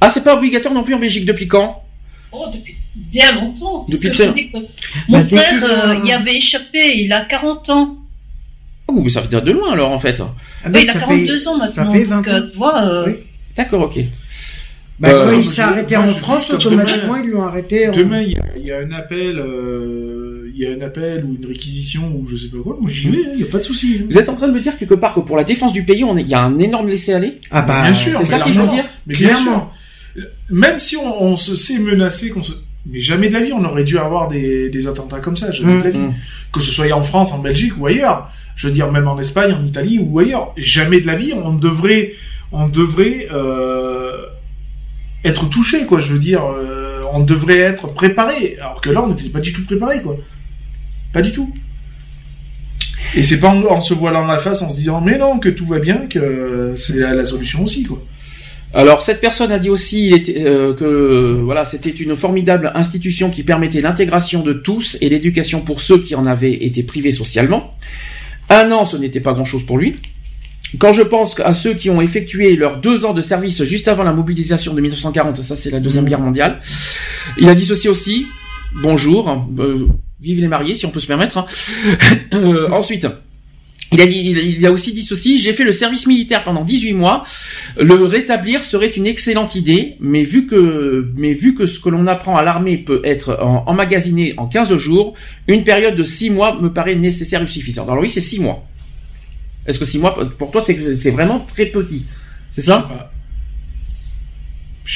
Ah, 0.00 0.08
c'est 0.08 0.24
pas 0.24 0.34
obligatoire 0.36 0.72
non 0.74 0.82
plus 0.82 0.94
en 0.94 0.98
Belgique 0.98 1.24
depuis 1.26 1.46
quand? 1.48 1.82
Oh, 2.32 2.46
depuis 2.52 2.76
bien 2.96 3.32
longtemps. 3.32 3.86
Depuis 3.88 4.10
très 4.10 4.26
que 4.32 4.58
Mon 5.08 5.18
Bah, 5.20 5.24
frère, 5.24 5.64
euh, 5.64 6.00
a- 6.02 6.04
y 6.06 6.12
avait 6.12 6.36
échappé, 6.36 6.98
il 7.02 7.12
a 7.12 7.24
40 7.26 7.70
ans. 7.70 7.96
Oh, 8.88 9.00
mais 9.02 9.08
ça 9.08 9.20
vient 9.22 9.40
de 9.40 9.50
loin 9.52 9.72
alors 9.72 9.90
en 9.92 9.98
fait. 9.98 10.20
Ah 10.64 10.68
bah, 10.68 10.78
il 10.80 10.88
a 10.90 10.92
ça 10.92 10.98
42 11.00 11.38
fait- 11.38 11.48
ans 11.48 11.56
maintenant. 11.58 11.72
Ça 11.72 11.86
fait 11.86 12.04
donc, 12.04 12.26
20 12.26 12.34
euh, 12.34 12.48
ans. 12.60 12.76
euh, 12.86 13.04
Oui. 13.06 13.12
D'accord, 13.56 13.82
ok. 13.82 13.98
Bah, 14.98 15.08
Euh, 15.08 15.18
quand 15.20 15.24
moi, 15.32 15.34
il 15.36 15.44
s'est 15.44 15.62
arrêté 15.62 15.96
en 15.96 16.06
France, 16.08 16.50
automatiquement, 16.52 17.14
demain- 17.14 17.22
ils 17.24 17.30
l'ont 17.30 17.42
arrêté. 17.44 17.88
en- 17.88 17.92
Demain, 17.92 18.20
il 18.22 18.32
y 18.32 18.36
a, 18.36 18.44
il 18.56 18.64
y 18.66 18.72
a 18.72 18.78
un 18.78 18.90
appel, 18.92 19.38
euh, 19.38 20.23
il 20.54 20.60
y 20.62 20.66
a 20.66 20.70
un 20.70 20.80
appel 20.80 21.24
ou 21.24 21.36
une 21.40 21.46
réquisition 21.46 22.02
ou 22.16 22.26
je 22.28 22.36
sais 22.36 22.48
pas 22.48 22.58
quoi. 22.62 22.76
Moi, 22.80 22.88
j'y 22.90 23.08
vais, 23.08 23.18
hein, 23.18 23.30
il 23.34 23.40
y 23.40 23.42
a 23.42 23.46
pas 23.46 23.58
de 23.58 23.64
souci. 23.64 23.98
hein. 24.00 24.06
Vous 24.08 24.18
êtes 24.18 24.28
en 24.28 24.34
train 24.34 24.46
de 24.48 24.52
me 24.52 24.60
dire 24.60 24.76
quelque 24.76 24.94
part 24.94 25.12
que 25.14 25.20
pour 25.20 25.36
la 25.36 25.44
défense 25.44 25.72
du 25.72 25.82
pays, 25.84 26.04
on 26.04 26.16
est- 26.16 26.22
il 26.22 26.28
y 26.28 26.34
a 26.34 26.42
un 26.44 26.58
énorme 26.58 26.88
laisser-aller 26.88 27.40
Ah 27.50 27.62
bah, 27.62 27.82
Bien 27.82 27.94
sûr. 27.94 28.12
C'est 28.18 28.24
ça 28.24 28.38
qu'il 28.40 28.54
faut 28.54 28.66
dire 28.66 28.84
Mais 29.06 29.14
bien 29.14 29.28
Clairement. 29.30 29.70
sûr. 30.16 30.24
Même 30.50 30.78
si 30.78 30.96
on, 30.96 31.22
on 31.22 31.36
se 31.36 31.56
sait 31.56 31.78
menacé, 31.78 32.30
qu'on 32.30 32.42
se... 32.44 32.52
mais 32.86 33.00
jamais 33.00 33.28
de 33.28 33.32
la 33.34 33.40
vie, 33.40 33.52
on 33.52 33.64
aurait 33.64 33.82
dû 33.84 33.98
avoir 33.98 34.28
des, 34.28 34.70
des 34.70 34.86
attentats 34.86 35.18
comme 35.18 35.36
ça, 35.36 35.50
jamais 35.50 35.78
de 35.78 35.84
la 35.84 35.90
vie. 35.90 35.98
mm. 35.98 36.14
Que 36.52 36.60
ce 36.60 36.70
soit 36.70 36.92
en 36.92 37.02
France, 37.02 37.32
en 37.32 37.38
Belgique 37.40 37.72
ou 37.78 37.86
ailleurs. 37.86 38.30
Je 38.54 38.68
veux 38.68 38.72
dire, 38.72 38.92
même 38.92 39.08
en 39.08 39.18
Espagne, 39.18 39.52
en 39.52 39.64
Italie 39.66 39.98
ou 39.98 40.16
ailleurs. 40.20 40.52
Jamais 40.56 41.00
de 41.00 41.08
la 41.08 41.16
vie, 41.16 41.32
on 41.32 41.52
devrait, 41.54 42.12
on 42.52 42.68
devrait 42.68 43.26
euh, 43.32 44.18
être 45.24 45.48
touché, 45.48 45.86
quoi. 45.86 45.98
Je 45.98 46.12
veux 46.12 46.18
dire, 46.20 46.44
euh, 46.44 47.00
on 47.12 47.20
devrait 47.20 47.58
être 47.58 47.88
préparé, 47.92 48.56
alors 48.60 48.80
que 48.80 48.90
là, 48.90 49.02
on 49.02 49.08
n'était 49.08 49.28
pas 49.30 49.40
du 49.40 49.52
tout 49.52 49.64
préparé, 49.64 50.00
quoi. 50.02 50.16
Pas 51.14 51.22
du 51.22 51.30
tout. 51.30 51.48
Et 53.14 53.22
c'est 53.22 53.38
pas 53.38 53.48
en, 53.48 53.62
en 53.64 53.80
se 53.80 53.94
voilant 53.94 54.26
la 54.26 54.36
face 54.36 54.62
en 54.62 54.68
se 54.68 54.76
disant 54.76 55.00
mais 55.00 55.16
non 55.16 55.38
que 55.38 55.48
tout 55.48 55.64
va 55.64 55.78
bien 55.78 56.06
que 56.10 56.74
c'est 56.76 56.96
la, 56.96 57.14
la 57.14 57.24
solution 57.24 57.62
aussi 57.62 57.84
quoi. 57.84 58.04
Alors 58.72 59.02
cette 59.02 59.20
personne 59.20 59.52
a 59.52 59.60
dit 59.60 59.70
aussi 59.70 60.08
il 60.08 60.14
était, 60.14 60.44
euh, 60.44 60.74
que 60.74 61.40
voilà 61.44 61.64
c'était 61.64 61.90
une 61.90 62.16
formidable 62.16 62.72
institution 62.74 63.30
qui 63.30 63.44
permettait 63.44 63.80
l'intégration 63.80 64.42
de 64.42 64.52
tous 64.52 64.98
et 65.00 65.08
l'éducation 65.08 65.60
pour 65.60 65.80
ceux 65.80 65.98
qui 65.98 66.16
en 66.16 66.26
avaient 66.26 66.64
été 66.64 66.82
privés 66.82 67.12
socialement. 67.12 67.76
Un 68.50 68.72
an 68.72 68.84
ce 68.84 68.96
n'était 68.96 69.20
pas 69.20 69.32
grand 69.32 69.44
chose 69.44 69.64
pour 69.64 69.78
lui. 69.78 69.94
Quand 70.80 70.92
je 70.92 71.02
pense 71.02 71.38
à 71.38 71.54
ceux 71.54 71.74
qui 71.74 71.88
ont 71.90 72.02
effectué 72.02 72.56
leurs 72.56 72.78
deux 72.78 73.04
ans 73.04 73.14
de 73.14 73.20
service 73.20 73.62
juste 73.62 73.86
avant 73.86 74.02
la 74.02 74.12
mobilisation 74.12 74.74
de 74.74 74.80
1940, 74.80 75.40
ça 75.44 75.54
c'est 75.54 75.70
la 75.70 75.78
deuxième 75.78 76.06
guerre 76.06 76.20
mondiale, 76.20 76.58
il 77.38 77.48
a 77.48 77.54
dit 77.54 77.64
ceci 77.64 77.88
aussi. 77.88 78.26
Bonjour, 78.82 79.46
euh, 79.58 79.86
vive 80.20 80.40
les 80.40 80.48
mariés 80.48 80.74
si 80.74 80.86
on 80.86 80.90
peut 80.90 81.00
se 81.00 81.06
permettre. 81.06 81.38
hein. 81.38 81.46
Euh, 82.34 82.68
ensuite. 82.70 83.06
Il 83.92 84.00
a, 84.00 84.06
dit, 84.06 84.18
il 84.58 84.66
a- 84.66 84.72
aussi 84.72 84.92
dit 84.92 85.04
ceci, 85.04 85.38
j'ai 85.38 85.52
fait 85.52 85.62
le 85.62 85.70
service 85.72 86.08
militaire 86.08 86.42
pendant 86.42 86.64
18 86.64 86.94
mois, 86.94 87.22
le 87.78 87.94
rétablir 88.06 88.64
serait 88.64 88.88
une 88.88 89.06
excellente 89.06 89.54
idée, 89.54 89.94
mais 90.00 90.24
vu 90.24 90.48
que, 90.48 91.12
mais 91.14 91.32
vu 91.32 91.54
que 91.54 91.66
ce 91.66 91.78
que 91.78 91.90
l'on 91.90 92.08
apprend 92.08 92.36
à 92.36 92.42
l'armée 92.42 92.76
peut 92.76 93.00
être 93.04 93.38
emmagasiné 93.66 94.34
en 94.36 94.46
15 94.46 94.76
jours, 94.78 95.14
une 95.46 95.62
période 95.62 95.94
de 95.94 96.02
6 96.02 96.30
mois 96.30 96.60
me 96.60 96.72
paraît 96.72 96.96
nécessaire 96.96 97.40
et 97.40 97.46
suffisante. 97.46 97.88
Alors 97.88 98.02
oui, 98.02 98.10
c'est 98.10 98.20
6 98.20 98.40
mois. 98.40 98.66
Est-ce 99.66 99.78
que 99.78 99.84
6 99.84 100.00
mois, 100.00 100.12
pour 100.38 100.50
toi, 100.50 100.60
c'est 100.60 101.10
vraiment 101.12 101.38
très 101.38 101.66
petit 101.66 102.04
C'est 102.50 102.62
ça? 102.62 103.12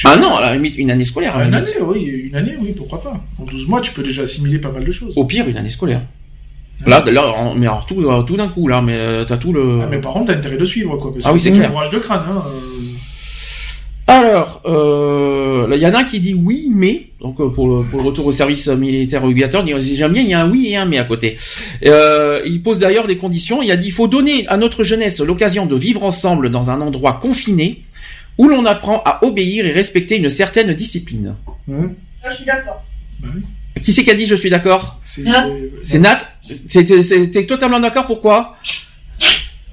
Ah 0.05 0.17
non, 0.17 0.35
à 0.35 0.41
la 0.41 0.53
limite, 0.53 0.77
une 0.77 0.91
année 0.91 1.05
scolaire. 1.05 1.39
Une 1.39 1.53
année, 1.53 1.69
oui, 1.81 2.01
une 2.03 2.35
année, 2.35 2.55
oui, 2.61 2.73
pourquoi 2.77 3.01
pas. 3.01 3.19
En 3.39 3.43
12 3.45 3.67
mois, 3.67 3.81
tu 3.81 3.91
peux 3.91 4.03
déjà 4.03 4.23
assimiler 4.23 4.59
pas 4.59 4.71
mal 4.71 4.83
de 4.83 4.91
choses. 4.91 5.17
Au 5.17 5.25
pire, 5.25 5.47
une 5.47 5.57
année 5.57 5.69
scolaire. 5.69 6.01
Là, 6.85 7.03
là, 7.11 7.53
mais 7.57 7.65
alors 7.65 7.85
tout, 7.85 8.01
tout 8.25 8.37
d'un 8.37 8.47
coup, 8.47 8.67
là, 8.67 8.81
mais 8.81 8.93
euh, 8.95 9.25
t'as 9.25 9.35
tout 9.37 9.51
le... 9.51 9.81
Ah, 9.83 9.87
mais 9.91 9.97
par 9.99 10.13
contre, 10.13 10.27
t'as 10.27 10.37
intérêt 10.37 10.55
de 10.57 10.63
suivre, 10.63 10.95
quoi. 10.97 11.11
parce 11.11 11.25
Ah 11.25 11.33
oui, 11.33 11.39
c'est 11.39 11.51
un 11.51 11.55
clair. 11.55 11.71
bourrage 11.71 11.89
de 11.89 11.99
crâne, 11.99 12.23
hein. 12.29 12.43
euh. 12.47 12.79
Alors, 14.09 14.63
euh, 14.65 15.67
il 15.75 15.79
y 15.79 15.85
en 15.85 15.93
a 15.93 15.99
un 15.99 16.03
qui 16.03 16.19
dit 16.19 16.33
oui, 16.33 16.71
mais 16.73 17.09
donc 17.21 17.39
euh, 17.39 17.49
pour 17.49 17.67
le, 17.67 17.83
pour 17.83 18.01
le 18.01 18.07
retour 18.07 18.25
au 18.25 18.31
service 18.31 18.67
militaire 18.67 19.23
obligatoire, 19.23 19.63
j'aime 19.67 20.13
bien, 20.13 20.23
il 20.23 20.29
y 20.29 20.33
a 20.33 20.41
un 20.41 20.49
oui 20.49 20.65
et 20.69 20.77
un 20.77 20.85
mais 20.85 20.97
à 20.97 21.03
côté. 21.03 21.37
Euh, 21.85 22.41
il 22.43 22.63
pose 22.63 22.79
d'ailleurs 22.79 23.05
des 23.05 23.17
conditions. 23.17 23.61
Il 23.61 23.69
a 23.69 23.77
dit 23.77 23.87
il 23.89 23.91
faut 23.91 24.07
donner 24.07 24.47
à 24.47 24.57
notre 24.57 24.83
jeunesse 24.83 25.19
l'occasion 25.19 25.67
de 25.67 25.75
vivre 25.75 26.03
ensemble 26.03 26.49
dans 26.49 26.71
un 26.71 26.81
endroit 26.81 27.19
confiné 27.21 27.83
où 28.39 28.47
l'on 28.47 28.65
apprend 28.65 29.03
à 29.05 29.23
obéir 29.25 29.65
et 29.65 29.71
respecter 29.71 30.15
une 30.17 30.29
certaine 30.29 30.73
discipline. 30.73 31.35
Ça, 31.67 32.31
je 32.31 32.35
suis 32.37 32.45
d'accord. 32.45 32.83
Qui 33.83 33.93
c'est 33.93 34.03
qui 34.03 34.11
a 34.11 34.15
dit 34.15 34.25
je 34.25 34.35
suis 34.35 34.49
d'accord 34.49 34.99
C'est 35.03 35.23
Nat. 35.23 35.49
C'est 35.83 35.99
Nat. 35.99 36.19
T'es 36.69 37.45
totalement 37.45 37.81
d'accord 37.81 38.07
Pourquoi 38.07 38.55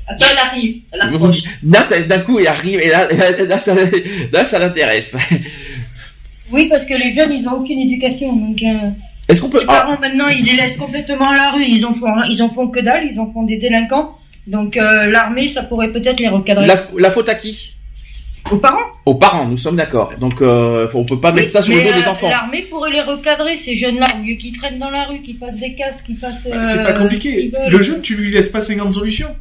Attends, 0.09 0.27
elle 0.33 0.39
arrive. 0.39 0.77
Elle 0.93 1.01
approche. 1.01 1.39
Nat 1.63 1.87
d'un 2.09 2.19
coup 2.19 2.39
il 2.41 2.47
arrive 2.49 2.81
et 2.81 2.89
là, 2.95 3.09
là, 3.45 3.59
ça, 3.59 3.75
là, 4.33 4.45
ça 4.45 4.59
l'intéresse. 4.59 5.17
Oui, 6.53 6.69
parce 6.69 6.85
que 6.85 6.95
les 6.95 7.13
jeunes, 7.13 7.33
ils 7.33 7.49
ont 7.49 7.55
aucune 7.55 7.81
éducation. 7.81 8.33
Donc, 8.37 8.63
euh, 8.63 8.91
Est-ce 9.29 9.43
qu'on 9.43 9.49
peut 9.49 9.59
les 9.59 9.67
parents, 9.67 9.99
maintenant, 9.99 10.29
ils 10.29 10.45
les 10.45 10.55
laissent 10.55 10.77
complètement 10.77 11.31
à 11.31 11.37
la 11.37 11.51
rue. 11.51 11.65
Ils 11.67 11.85
en 11.85 11.93
font, 11.93 12.07
ils 12.31 12.41
en 12.41 12.49
font 12.49 12.69
que 12.69 12.79
dalle. 12.79 13.09
Ils 13.11 13.19
en 13.19 13.33
font 13.33 13.43
des 13.43 13.57
délinquants. 13.57 14.17
Donc, 14.47 14.77
euh, 14.77 15.07
l'armée, 15.07 15.49
ça 15.49 15.65
pourrait 15.65 15.91
peut-être 15.91 16.21
les 16.21 16.29
recadrer. 16.29 16.65
la, 16.67 16.81
la 16.97 17.11
faute 17.11 17.29
à 17.29 17.35
qui? 17.35 17.76
Aux 18.51 18.59
parents? 18.59 18.87
Aux 19.05 19.15
parents, 19.15 19.47
nous 19.47 19.57
sommes 19.57 19.77
d'accord. 19.77 20.13
Donc, 20.19 20.41
euh, 20.41 20.89
on 20.95 21.05
peut 21.05 21.19
pas 21.19 21.33
mettre 21.33 21.51
ça 21.51 21.63
sur 21.63 21.75
le 21.75 21.83
dos 21.83 21.93
des 21.93 22.07
euh, 22.07 22.11
enfants. 22.11 22.29
L'armée 22.29 22.63
pourrait 22.63 22.93
les 22.93 23.01
recadrer, 23.01 23.57
ces 23.57 23.77
jeunes-là, 23.77 24.07
au 24.21 24.27
lieu 24.27 24.35
qu'ils 24.35 24.57
traînent 24.57 24.79
dans 24.79 24.91
la 24.91 25.05
rue, 25.05 25.21
qu'ils 25.21 25.39
fassent 25.39 25.59
des 25.59 25.75
casques, 25.75 26.07
qu'ils 26.07 26.17
fassent. 26.17 26.47
Bah, 26.51 26.65
c'est 26.65 26.79
euh, 26.81 26.85
pas 26.85 26.95
ce 26.95 26.99
compliqué. 26.99 27.53
Le 27.69 27.83
jeune, 27.83 28.01
tu 28.01 28.15
lui 28.17 28.31
laisses 28.31 28.49
pas 28.49 28.61
50 28.61 28.95
solutions. 28.95 29.35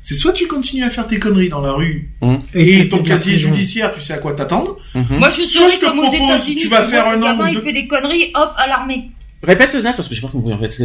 C'est 0.00 0.14
soit 0.14 0.32
tu 0.32 0.46
continues 0.46 0.84
à 0.84 0.90
faire 0.90 1.06
tes 1.06 1.18
conneries 1.18 1.48
dans 1.48 1.60
la 1.60 1.72
rue 1.72 2.08
Hum. 2.20 2.40
Et 2.54 2.88
ton 2.88 3.02
casier 3.02 3.34
prison. 3.34 3.48
judiciaire, 3.48 3.92
tu 3.92 4.00
sais 4.00 4.12
à 4.12 4.18
quoi 4.18 4.32
t'attendre. 4.32 4.78
Mhm. 4.94 5.18
Moi, 5.18 5.28
je 5.30 5.42
te 5.42 5.84
comme 5.84 5.98
aux 5.98 6.12
États-Unis. 6.12 6.56
tu 6.56 6.68
vas 6.68 6.82
faire 6.82 7.06
un 7.08 7.18
an 7.18 7.36
gamin, 7.36 7.44
ou 7.46 7.48
il 7.48 7.60
fait 7.60 7.72
des 7.72 7.86
conneries, 7.86 8.30
hop, 8.34 8.52
à 8.56 8.66
l'armée. 8.68 9.10
Répète 9.42 9.74
Nat 9.76 9.92
parce 9.92 10.08
que 10.08 10.14
j'ai 10.14 10.20
pas 10.20 10.28
compris 10.28 10.52
en 10.52 10.58
fait. 10.58 10.80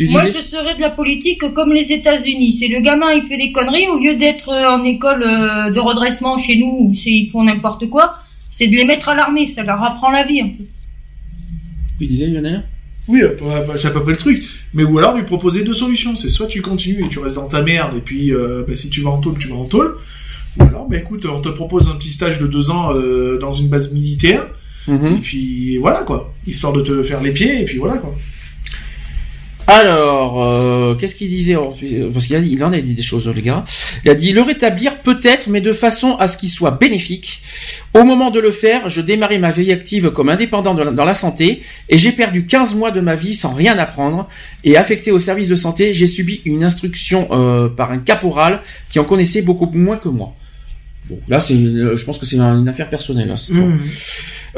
Moi, 0.00 0.24
je 0.26 0.40
serais 0.40 0.74
de 0.74 0.80
la 0.80 0.90
politique 0.90 1.42
comme 1.52 1.72
les 1.72 1.92
États-Unis. 1.92 2.54
C'est 2.58 2.68
le 2.68 2.80
gamin, 2.80 3.12
il 3.12 3.26
fait 3.26 3.36
des 3.36 3.52
conneries 3.52 3.86
au 3.88 3.98
lieu 3.98 4.16
d'être 4.16 4.48
euh, 4.48 4.70
en 4.70 4.82
école 4.82 5.22
euh, 5.22 5.70
de 5.70 5.78
redressement 5.78 6.38
chez 6.38 6.56
nous 6.56 6.88
où 6.88 6.94
ils 6.94 7.28
font 7.30 7.44
n'importe 7.44 7.88
quoi. 7.90 8.18
C'est 8.50 8.66
de 8.66 8.76
les 8.76 8.84
mettre 8.84 9.10
à 9.10 9.14
l'armée, 9.14 9.46
ça 9.46 9.62
leur 9.62 9.82
apprend 9.82 10.10
la 10.10 10.24
vie 10.24 10.40
un 10.40 10.48
peu. 10.48 10.64
Tu 11.98 12.06
disais 12.06 12.28
Lionel? 12.28 12.64
Oui, 13.08 13.22
euh, 13.22 13.34
bah, 13.40 13.64
bah, 13.66 13.76
c'est 13.76 13.88
à 13.88 13.90
peu 13.90 14.02
près 14.02 14.12
le 14.12 14.18
truc. 14.18 14.44
Mais 14.74 14.84
ou 14.84 14.98
alors 14.98 15.16
lui 15.16 15.24
proposer 15.24 15.64
deux 15.64 15.74
solutions. 15.74 16.14
C'est 16.14 16.28
soit 16.28 16.46
tu 16.46 16.62
continues 16.62 17.04
et 17.04 17.08
tu 17.08 17.18
restes 17.18 17.36
dans 17.36 17.48
ta 17.48 17.62
merde, 17.62 17.96
et 17.96 18.00
puis 18.00 18.32
euh, 18.32 18.64
bah, 18.68 18.76
si 18.76 18.90
tu 18.90 19.00
vas 19.00 19.10
en 19.10 19.18
tôle, 19.18 19.38
tu 19.38 19.48
vas 19.48 19.56
en 19.56 19.64
tôle. 19.64 19.96
Ou 20.58 20.62
alors, 20.62 20.88
bah 20.88 20.98
écoute, 20.98 21.26
on 21.26 21.40
te 21.40 21.48
propose 21.48 21.88
un 21.88 21.96
petit 21.96 22.10
stage 22.10 22.38
de 22.38 22.46
deux 22.46 22.70
ans 22.70 22.94
euh, 22.94 23.38
dans 23.38 23.50
une 23.50 23.68
base 23.68 23.92
militaire, 23.92 24.46
Mhm. 24.88 25.06
et 25.16 25.18
puis 25.20 25.76
voilà 25.78 26.02
quoi. 26.02 26.34
Histoire 26.46 26.72
de 26.72 26.80
te 26.80 27.02
faire 27.02 27.20
les 27.22 27.30
pieds, 27.32 27.60
et 27.60 27.64
puis 27.64 27.78
voilà 27.78 27.98
quoi. 27.98 28.14
Alors, 29.70 30.42
euh, 30.42 30.94
qu'est-ce 30.94 31.14
qu'il 31.14 31.28
disait 31.28 31.54
Parce 32.10 32.26
qu'il 32.26 32.46
il 32.50 32.64
en 32.64 32.72
a 32.72 32.80
dit 32.80 32.94
des 32.94 33.02
choses, 33.02 33.28
les 33.28 33.42
gars. 33.42 33.66
Il 34.02 34.10
a 34.10 34.14
dit 34.14 34.32
le 34.32 34.40
rétablir 34.40 34.96
peut-être, 34.96 35.48
mais 35.50 35.60
de 35.60 35.74
façon 35.74 36.16
à 36.16 36.26
ce 36.26 36.38
qu'il 36.38 36.48
soit 36.48 36.70
bénéfique. 36.70 37.42
Au 37.92 38.02
moment 38.04 38.30
de 38.30 38.40
le 38.40 38.50
faire, 38.50 38.88
je 38.88 39.02
démarrais 39.02 39.36
ma 39.36 39.50
vie 39.52 39.70
active 39.70 40.08
comme 40.10 40.30
indépendant 40.30 40.72
de 40.74 40.82
la- 40.82 40.90
dans 40.90 41.04
la 41.04 41.12
santé 41.12 41.62
et 41.90 41.98
j'ai 41.98 42.12
perdu 42.12 42.46
15 42.46 42.74
mois 42.74 42.90
de 42.92 43.02
ma 43.02 43.14
vie 43.14 43.34
sans 43.34 43.52
rien 43.52 43.78
apprendre. 43.78 44.26
Et 44.64 44.78
affecté 44.78 45.12
au 45.12 45.18
service 45.18 45.48
de 45.48 45.54
santé, 45.54 45.92
j'ai 45.92 46.06
subi 46.06 46.40
une 46.46 46.64
instruction 46.64 47.28
euh, 47.32 47.68
par 47.68 47.90
un 47.90 47.98
caporal 47.98 48.62
qui 48.90 48.98
en 49.00 49.04
connaissait 49.04 49.42
beaucoup 49.42 49.70
moins 49.74 49.98
que 49.98 50.08
moi. 50.08 50.34
Bon, 51.08 51.18
là, 51.28 51.40
c'est, 51.40 51.54
euh, 51.54 51.96
je 51.96 52.04
pense 52.04 52.18
que 52.18 52.26
c'est 52.26 52.36
une 52.36 52.68
affaire 52.68 52.90
personnelle. 52.90 53.34
bon. 53.50 53.68
Mmh. 53.68 53.80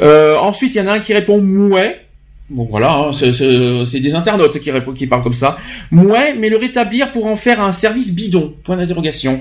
Euh, 0.01 0.37
ensuite, 0.37 0.75
il 0.75 0.79
y 0.79 0.81
en 0.81 0.87
a 0.87 0.93
un 0.93 0.99
qui 0.99 1.13
répond 1.13 1.39
ouais. 1.39 2.05
Bon 2.49 2.67
voilà, 2.69 2.91
hein, 2.95 3.11
c'est- 3.13 3.99
des 4.01 4.13
internautes 4.15 4.59
qui, 4.59 4.71
répondent, 4.71 4.95
qui 4.95 5.07
parlent 5.07 5.23
comme 5.23 5.31
ça. 5.33 5.57
Ouais, 5.91 6.35
mais 6.37 6.49
le 6.49 6.57
rétablir 6.57 7.11
pour 7.13 7.25
en 7.27 7.37
faire 7.37 7.61
un 7.61 7.71
service 7.71 8.11
bidon. 8.13 8.53
Point 8.65 8.75
d'interrogation. 8.75 9.39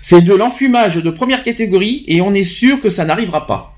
C'est 0.00 0.22
de 0.22 0.32
l'enfumage 0.32 0.96
de 0.96 1.10
première 1.10 1.42
catégorie 1.42 2.04
et 2.08 2.22
on 2.22 2.32
est 2.32 2.44
sûr 2.44 2.80
que 2.80 2.88
ça 2.88 3.04
n'arrivera 3.04 3.46
pas. 3.46 3.76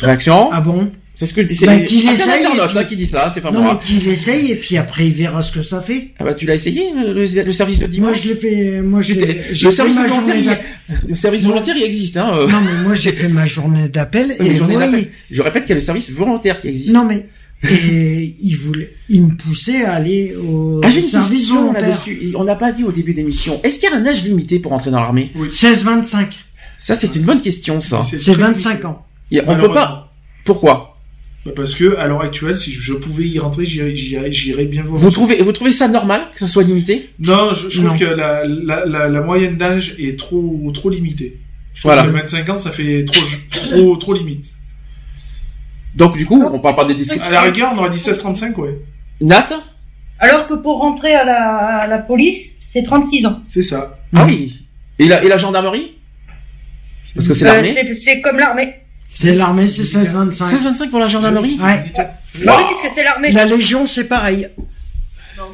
Réaction? 0.00 0.50
Ah 0.52 0.60
bon? 0.60 0.90
C'est 1.16 1.26
ce 1.26 1.34
que 1.34 1.46
c'est 1.46 1.66
Bah, 1.66 1.78
qu'il 1.78 2.02
ah, 2.08 2.12
c'est 2.16 2.22
essaye, 2.24 2.44
internaute 2.44 2.70
et 2.76 2.78
puis- 2.80 2.88
qui 2.88 2.96
dit 2.96 3.06
ça, 3.06 3.30
c'est 3.32 3.40
pas 3.40 3.52
Non, 3.52 3.62
moi. 3.62 3.78
mais 3.80 3.86
qu'il 3.86 4.08
essaye 4.08 4.50
et 4.50 4.56
puis 4.56 4.76
après 4.76 5.06
il 5.06 5.12
verra 5.12 5.42
ce 5.42 5.52
que 5.52 5.62
ça 5.62 5.80
fait. 5.80 6.10
Ah 6.18 6.24
bah 6.24 6.34
tu 6.34 6.44
l'as 6.44 6.56
essayé 6.56 6.90
le, 6.92 7.24
service 7.52 7.78
de 7.78 7.84
Moi 7.84 7.88
dimanche 7.90 8.22
je 8.22 8.28
l'ai 8.30 8.34
fait. 8.34 8.80
Moi 8.82 9.00
je 9.00 9.14
Le 9.14 9.20
fait 9.20 9.54
service 9.70 9.96
volontaire, 9.96 10.34
journée 10.34 10.58
il, 10.90 11.08
le 11.10 11.14
service 11.14 11.44
volontaire, 11.44 11.76
il 11.76 11.84
existe. 11.84 12.16
Hein, 12.16 12.32
euh. 12.34 12.48
Non 12.48 12.60
mais 12.60 12.82
moi 12.82 12.94
j'ai 12.94 13.12
fait 13.12 13.28
ma 13.28 13.46
journée 13.46 13.88
d'appel 13.88 14.34
Oui, 14.40 14.46
et 14.48 14.56
j'en 14.56 14.68
ai 14.68 14.72
moi, 14.72 14.86
d'appel. 14.86 15.08
Je 15.30 15.40
répète 15.42 15.62
qu'il 15.62 15.70
y 15.70 15.72
a 15.72 15.76
le 15.76 15.80
service 15.82 16.10
volontaire 16.10 16.58
qui 16.58 16.66
existe. 16.68 16.90
Non 16.90 17.04
mais 17.04 17.28
et 17.70 18.34
il 18.42 18.56
voulait, 18.56 18.92
il 19.08 19.22
me 19.22 19.34
poussait 19.36 19.84
à 19.84 19.94
aller 19.94 20.34
au 20.36 20.80
Ah, 20.82 20.90
j'ai 20.90 21.00
une 21.00 21.06
service 21.06 21.30
question 21.30 21.60
volontaire. 21.60 21.88
là-dessus. 21.90 22.32
On 22.34 22.42
n'a 22.44 22.56
pas 22.56 22.72
dit 22.72 22.82
au 22.84 22.90
début 22.92 23.14
d'émission. 23.14 23.60
Est-ce 23.62 23.78
qu'il 23.78 23.88
y 23.88 23.92
a 23.92 23.96
un 23.96 24.04
âge 24.04 24.22
limité 24.24 24.58
pour 24.58 24.72
entrer 24.72 24.90
dans 24.90 25.00
l'armée? 25.00 25.30
16-25. 25.50 26.40
Ça, 26.80 26.94
c'est 26.96 27.14
une 27.16 27.22
bonne 27.22 27.40
question, 27.40 27.80
ça. 27.80 28.02
C'est 28.02 28.18
C'est 28.18 28.32
très 28.32 28.42
25 28.42 28.68
limité. 28.70 28.86
ans. 28.86 29.06
On 29.46 29.56
peut 29.58 29.72
pas. 29.72 30.12
Pourquoi? 30.44 30.93
Parce 31.54 31.74
que 31.74 31.96
à 31.98 32.06
l'heure 32.06 32.22
actuelle, 32.22 32.56
si 32.56 32.72
je 32.72 32.94
pouvais 32.94 33.24
y 33.26 33.38
rentrer, 33.38 33.66
j'irais- 33.66 34.64
bien 34.64 34.82
voir. 34.82 34.98
Vous 34.98 35.10
trouvez, 35.10 35.42
vous 35.42 35.52
trouvez 35.52 35.72
ça 35.72 35.88
normal 35.88 36.22
que 36.32 36.38
ça 36.40 36.46
soit 36.46 36.62
limité? 36.62 37.10
Non, 37.18 37.52
je, 37.52 37.68
je 37.68 37.82
trouve 37.82 37.98
que 37.98 38.04
la, 38.04 38.44
la, 38.46 38.86
la, 38.86 39.08
la 39.08 39.20
moyenne 39.20 39.56
d'âge 39.58 39.94
est 39.98 40.18
trop 40.18 40.70
trop 40.72 40.88
limitée. 40.88 41.38
Je 41.74 41.80
trouve 41.80 41.92
Voilà. 41.92 42.04
que 42.08 42.12
25 42.16 42.48
ans, 42.48 42.56
ça 42.56 42.70
fait 42.70 43.04
trop 43.04 43.22
trop 43.50 43.96
trop 43.96 44.14
limite. 44.14 44.46
Donc, 45.94 46.16
du 46.16 46.24
coup, 46.26 46.42
on 46.42 46.58
parle 46.60 46.74
pas 46.76 46.84
des 46.86 46.94
descriptions. 46.94 47.28
À 47.28 47.32
la 47.32 47.42
rigueur, 47.42 47.72
on 47.74 47.78
aurait 47.78 47.90
dit 47.90 47.98
16-35, 47.98 48.54
ouais. 48.56 48.78
Nat? 49.20 49.46
Alors 50.18 50.46
que 50.46 50.54
pour 50.54 50.78
rentrer 50.78 51.12
à 51.14 51.24
la, 51.24 51.56
à 51.82 51.86
la 51.86 51.98
police, 51.98 52.50
c'est 52.72 52.82
36 52.82 53.26
ans. 53.26 53.42
C'est 53.46 53.62
ça. 53.62 54.00
Ah 54.14 54.24
oui. 54.26 54.66
Et 54.98 55.06
la, 55.08 55.22
et 55.22 55.28
la 55.28 55.36
gendarmerie? 55.38 55.92
Parce 57.14 57.28
que 57.28 57.34
c'est 57.34 57.46
Euh, 57.46 57.52
l'armée. 57.52 57.94
c'est 57.94 58.20
comme 58.20 58.38
l'armée. 58.38 58.74
C'est 59.14 59.32
l'armée, 59.34 59.68
c'est 59.68 59.82
16-25. 59.82 60.32
16-25 60.32 60.90
pour 60.90 60.98
la 60.98 61.08
gendarmerie 61.08 61.58
Ouais. 61.62 61.92
Bah 62.44 62.56
oui, 62.58 62.64
puisque 62.80 62.94
c'est 62.94 63.04
l'armée. 63.04 63.30
La 63.30 63.44
Légion, 63.44 63.86
c'est 63.86 64.04
pareil. 64.04 64.48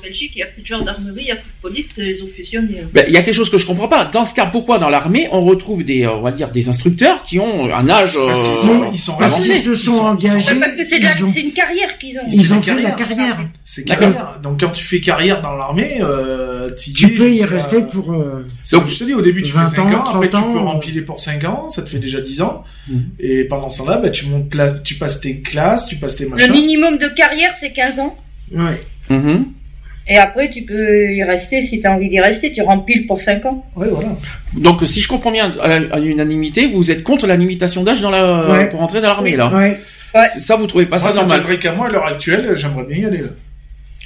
Belgique, 0.03 0.33
il 0.35 0.39
n'y 0.39 0.43
a 0.43 0.47
plus 0.47 0.63
de 0.63 0.67
gendarmerie, 0.67 1.21
il 1.21 1.25
n'y 1.25 1.31
a 1.31 1.37
plus 1.37 1.45
de 1.49 1.61
police, 1.63 1.99
ils 2.05 2.23
ont 2.23 2.29
fusionné. 2.29 2.83
Ben, 2.93 3.05
Il 3.09 3.15
y 3.15 3.17
a 3.17 3.23
quelque 3.23 3.35
chose 3.35 3.51
que 3.51 3.59
je 3.59 3.67
comprends 3.67 3.89
pas. 3.89 4.05
Dans 4.05 4.25
ce 4.25 4.35
cas, 4.35 4.47
pourquoi 4.47 4.79
dans 4.79 4.89
l'armée 4.89 5.29
on 5.33 5.43
retrouve 5.43 5.85
des, 5.85 6.05
euh, 6.05 6.13
on 6.15 6.21
va 6.23 6.33
dire, 6.33 6.51
des 6.51 6.69
instructeurs 6.69 7.23
qui 7.23 7.39
ont 7.39 7.73
un 7.75 7.89
âge 7.89 8.15
Parce 8.15 8.43
qu'ils 8.43 8.51
euh, 8.53 8.55
sont- 8.57 8.91
ils 8.93 8.99
sont 9.01 9.15
Parce 9.17 9.35
avancé. 9.35 9.51
qu'ils 9.51 9.63
se 9.63 9.75
sont 9.75 9.93
engagés. 9.99 10.59
Parce 10.61 10.75
que 10.77 10.85
c'est 10.85 10.99
de 10.99 11.05
la- 11.05 11.17
ils 11.19 11.25
ont- 11.25 11.33
c'est 11.33 11.41
une 11.41 11.53
carrière 11.53 11.99
qu'ils 11.99 12.19
ont. 12.19 12.23
Ils 12.31 12.53
ont 12.55 12.63
fait 12.63 12.81
la 12.81 12.91
carrière. 12.93 13.39
C'est 13.65 13.85
carrière. 13.85 14.39
Donc 14.43 14.61
quand 14.61 14.71
tu 14.71 14.85
fais 14.85 15.01
carrière 15.01 15.43
dans 15.43 15.53
l'armée, 15.53 15.99
euh, 16.01 16.71
Tu 16.77 17.09
peux 17.15 17.31
y 17.33 17.45
rester 17.45 17.81
pour. 17.83 18.13
euh, 18.13 18.47
comme 18.71 18.89
je 18.89 18.99
te 18.99 19.05
dis, 19.05 19.15
au 19.15 19.21
début 19.23 19.43
tu 19.43 19.53
fais 19.53 19.59
20 19.59 19.67
5 19.67 19.79
ans, 19.93 19.95
ans, 20.01 20.05
après 20.15 20.29
tu 20.29 20.37
30 20.37 20.53
peux 20.53 20.59
ans. 20.59 20.73
rempiler 20.73 21.03
pour 21.03 21.21
5 21.21 21.45
ans, 21.45 21.69
ça 21.71 21.83
te 21.83 21.89
fait 21.89 21.99
déjà 21.99 22.21
10 22.21 22.41
ans. 22.43 22.65
Mhm. 22.89 23.11
Et 23.19 23.45
pendant 23.45 23.69
ce 23.69 23.79
temps-là, 23.79 23.99
bah, 23.99 24.11
tu 24.11 24.27
montes 24.27 24.55
là, 24.55 24.73
tu 24.73 24.95
passes 24.95 25.21
tes 25.21 25.41
classes, 25.41 25.87
tu 25.87 25.97
passes 25.97 26.17
tes 26.17 26.25
Le 26.25 26.31
machins. 26.31 26.53
minimum 26.53 26.99
de 26.99 27.09
carrière, 27.09 27.53
c'est 27.59 27.73
15 27.73 27.99
ans. 27.99 28.15
Ouais. 28.53 28.81
Mhm. 29.09 29.47
Et 30.13 30.17
après, 30.19 30.51
tu 30.51 30.63
peux 30.63 31.13
y 31.13 31.23
rester 31.23 31.63
si 31.63 31.81
tu 31.81 31.87
as 31.87 31.93
envie 31.93 32.09
d'y 32.11 32.21
rester. 32.21 32.53
Tu 32.53 32.61
rempiles 32.63 33.07
pour 33.07 33.21
5 33.21 33.47
ans. 33.47 33.65
Ouais, 33.77 33.87
voilà. 33.89 34.09
Donc, 34.55 34.81
si 34.85 35.01
je 35.01 35.07
comprends 35.09 35.31
bien, 35.31 35.55
à 35.63 35.99
l'unanimité, 36.01 36.67
vous 36.67 36.91
êtes 36.91 37.05
contre 37.05 37.27
la 37.29 37.37
limitation 37.37 37.85
d'âge 37.85 38.01
dans 38.01 38.11
la, 38.11 38.51
Ouais. 38.51 38.71
pour 38.71 38.83
entrer 38.83 39.01
dans 39.01 39.09
l'armée, 39.09 39.37
là. 39.37 39.49
Ouais. 39.55 39.79
Ça, 40.41 40.57
vous 40.57 40.67
trouvez 40.67 40.87
pas 40.87 40.99
Moi, 40.99 41.11
ça 41.13 41.21
normal 41.25 41.59
qu'à 41.61 41.73
moi, 41.73 41.87
à 41.87 41.91
l'heure 41.91 42.07
actuelle, 42.07 42.53
j'aimerais 42.57 42.83
bien 42.85 42.99
y 42.99 43.05
aller. 43.07 43.19
Là. 43.23 43.29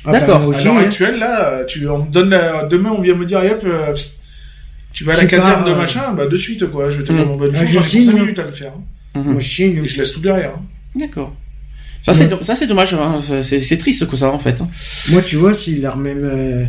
Ah 0.05 0.13
bah, 0.13 0.21
D'accord. 0.21 0.55
À 0.55 0.63
l'heure 0.63 0.77
hein. 0.77 0.81
actuelle, 0.85 1.19
là, 1.19 1.65
tu, 1.67 1.89
on 1.89 2.05
me 2.05 2.11
donne 2.13 2.29
la- 2.29 2.67
demain, 2.67 2.91
on 2.97 3.01
vient 3.01 3.15
me 3.15 3.25
dire, 3.25 3.39
hop, 3.39 3.63
euh, 3.65 3.95
tu 4.93 5.05
vas 5.05 5.15
à 5.15 5.17
la 5.17 5.25
caserne 5.25 5.65
de 5.65 5.73
machin, 5.73 6.13
bah 6.13 6.27
de 6.27 6.37
suite, 6.37 6.67
quoi. 6.67 6.91
Je 6.91 6.99
vais 6.99 7.05
te 7.05 7.13
dire 7.15 7.27
mon 7.27 7.37
bon 7.37 7.49
Ah, 7.55 7.57
jour, 7.57 7.67
je 7.67 7.73
j'en 7.73 7.79
ai 7.81 7.83
pour 7.83 7.87
signe, 7.91 8.05
5 8.05 8.13
moi. 8.13 8.21
minutes 8.21 8.39
à 8.39 8.45
le 8.45 8.51
faire. 8.51 8.73
hein. 9.17 9.23
Moi. 9.25 9.41
Et 9.41 9.89
je 9.89 9.99
laisse 9.99 10.13
tout 10.13 10.21
derrière. 10.21 10.51
hein. 10.51 10.63
D'accord. 10.95 11.35
Ça, 12.05 12.13
c'est, 12.13 12.29
ça, 12.45 12.55
c'est 12.55 12.67
dommage, 12.67 12.93
hein. 12.95 13.21
C'est- 13.43 13.77
triste, 13.79 14.07
que 14.07 14.17
ça, 14.17 14.31
en 14.31 14.39
fait. 14.39 14.61
hein. 14.61 14.69
Moi, 15.11 15.23
tu 15.23 15.37
vois, 15.37 15.55
si 15.55 15.77
l'armée 15.77 16.15
me, 16.15 16.67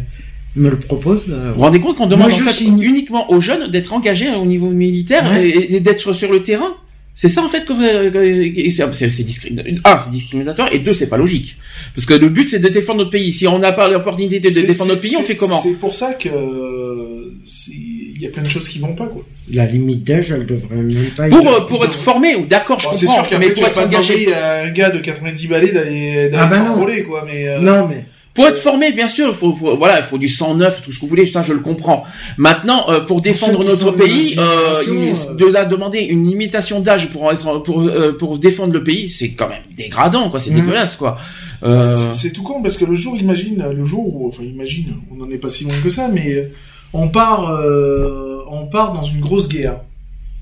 me 0.56 0.70
le 0.70 0.78
propose. 0.78 1.24
euh, 1.30 1.50
Vous 1.50 1.56
vous 1.56 1.62
rendez 1.62 1.80
compte 1.82 1.98
qu'on 1.98 2.08
demande, 2.08 2.30
Moi, 2.32 2.40
en 2.42 2.46
fait, 2.46 2.54
signe. 2.54 2.82
uniquement 2.82 3.30
aux 3.32 3.42
jeunes 3.42 3.70
d'être 3.70 3.92
engagés 3.94 4.30
au 4.34 4.46
niveau 4.46 4.70
militaire 4.70 5.30
Ouais. 5.30 5.46
et, 5.50 5.76
et 5.76 5.80
d'être 5.82 6.14
sur 6.14 6.32
le 6.32 6.42
terrain? 6.42 6.74
C'est 7.18 7.30
ça 7.30 7.42
en 7.42 7.48
fait 7.48 7.64
que, 7.66 7.72
vous- 7.72 8.12
que- 8.12 8.94
c'est, 8.94 9.24
discriminatoire. 9.24 9.96
Un, 9.96 10.00
c'est 10.04 10.12
discriminatoire 10.12 10.68
et 10.74 10.80
deux, 10.80 10.92
c'est 10.92 11.08
pas 11.08 11.16
logique. 11.16 11.56
Parce 11.96 12.06
que 12.06 12.14
le 12.14 12.28
but 12.28 12.50
c'est 12.50 12.60
de 12.60 12.68
défendre 12.68 13.00
notre 13.00 13.12
pays. 13.12 13.32
Si 13.32 13.48
on 13.48 13.58
n'a 13.58 13.72
pas 13.72 13.88
l'opportunité 13.88 14.42
de 14.42 14.50
défendre 14.50 14.90
notre 14.90 15.02
pays, 15.02 15.16
on 15.18 15.24
fait 15.24 15.38
comment? 15.38 15.62
C'est 15.62 15.76
pour 15.80 15.96
ça 15.96 16.14
que 16.14 16.28
euh, 16.28 17.32
il 17.70 17.95
y 18.26 18.28
a 18.28 18.32
plein 18.32 18.44
de 18.44 18.50
choses 18.50 18.68
qui 18.70 18.80
vont 18.80 18.94
pas, 18.96 19.08
quoi. 19.08 19.24
La 19.54 19.66
limite 19.66 20.04
d'âge, 20.04 20.32
elle 20.32 20.46
devrait 20.46 20.76
même 20.76 21.10
pas. 21.16 21.30
Pour 21.30 21.48
euh, 21.48 21.62
pour 21.62 21.84
être 21.86 21.96
formé, 21.96 22.36
ou 22.36 22.46
d'accord, 22.46 22.80
je 22.80 22.88
Bon, 22.88 22.94
c'est 22.96 23.06
comprends, 23.06 23.22
sûr 23.22 23.30
qu'après, 23.30 23.48
mais 23.48 23.54
pour 23.54 23.64
être 23.66 23.74
pas 23.76 23.86
engagé, 23.86 24.34
à 24.34 24.62
un 24.64 24.70
gars 24.72 24.90
de 24.90 25.00
90 25.00 25.48
balais 25.48 25.72
d'aller, 25.72 26.30
Ah 26.34 26.46
bah 26.48 26.60
non. 26.60 26.66
s'enrôler, 26.74 27.04
quoi, 27.04 27.24
mais, 27.26 27.48
euh, 27.48 27.60
Non, 27.60 27.88
mais. 27.88 28.06
pour 28.34 28.48
être 28.48 28.58
formé, 28.58 28.92
bien 28.92 29.08
sûr, 29.08 29.30
il 29.30 29.36
faut, 29.36 29.54
faut- 29.54 29.78
voilà, 29.78 30.00
il 30.00 30.04
faut 30.04 30.18
du 30.18 30.28
sang 30.28 30.56
neuf, 30.56 30.82
tout 30.84 30.92
ce 30.92 30.98
que 30.98 31.02
vous 31.02 31.08
voulez, 31.08 31.26
ça 31.26 31.42
je 31.42 31.54
le 31.54 31.60
comprends. 31.60 32.04
Maintenant, 32.38 32.90
euh, 32.90 33.00
pour 33.02 33.22
défendre 33.22 33.64
notre 33.64 33.92
pays, 33.92 34.36
euh, 34.38 34.82
une- 34.88 35.38
de 35.38 35.46
la 35.46 35.64
demander 35.66 36.00
une 36.02 36.28
limitation 36.28 36.80
d'âge 36.82 37.10
pour 37.12 37.32
être 37.32 37.60
pour 37.60 37.82
euh, 37.82 38.18
pour 38.18 38.38
défendre 38.40 38.74
le 38.74 38.84
pays, 38.84 39.10
c'est 39.10 39.30
quand 39.32 39.48
même 39.50 39.62
dégradant, 39.78 40.30
quoi. 40.30 40.40
C'est 40.40 40.50
Mhm. 40.52 40.62
dégueulasse, 40.62 40.96
quoi. 40.98 41.18
Euh, 41.64 41.92
C'est- 41.94 42.28
C'est 42.28 42.34
tout 42.34 42.44
con 42.44 42.62
parce 42.62 42.78
que 42.78 42.84
le 42.86 42.96
jour, 42.96 43.16
imagine, 43.16 43.66
le 43.76 43.86
jour 43.86 44.06
où, 44.14 44.28
enfin, 44.28 44.44
imagine, 44.44 44.88
on 45.12 45.16
n'en 45.16 45.30
est 45.32 45.38
pas 45.38 45.50
si 45.50 45.64
loin 45.64 45.74
que 45.84 45.90
ça, 45.90 46.10
mais 46.12 46.34
euh, 46.36 46.50
on 46.96 47.10
part, 47.10 47.52
euh, 47.52 48.40
on 48.50 48.66
part 48.66 48.92
dans 48.94 49.04
une 49.04 49.20
grosse 49.20 49.48
guerre. 49.50 49.82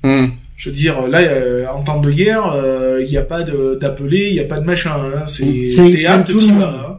hum. 0.02 0.30
Je 0.56 0.68
veux 0.68 0.74
dire, 0.74 1.08
là, 1.08 1.18
euh, 1.18 1.66
en 1.66 1.82
temps 1.82 2.00
de 2.00 2.12
guerre, 2.12 2.52
euh, 2.54 3.02
il 3.04 3.10
n'y 3.10 3.16
a 3.18 3.22
pas 3.22 3.42
de- 3.42 3.76
d'appelé, 3.80 4.28
il 4.28 4.34
n'y 4.34 4.40
a 4.40 4.44
pas 4.44 4.60
de 4.60 4.64
machin. 4.64 4.92
Hein, 4.94 5.26
c'est 5.26 5.66
C'est 5.66 5.90
théâtre, 5.90 6.30
tout 6.30 6.38
hein. 6.62 6.98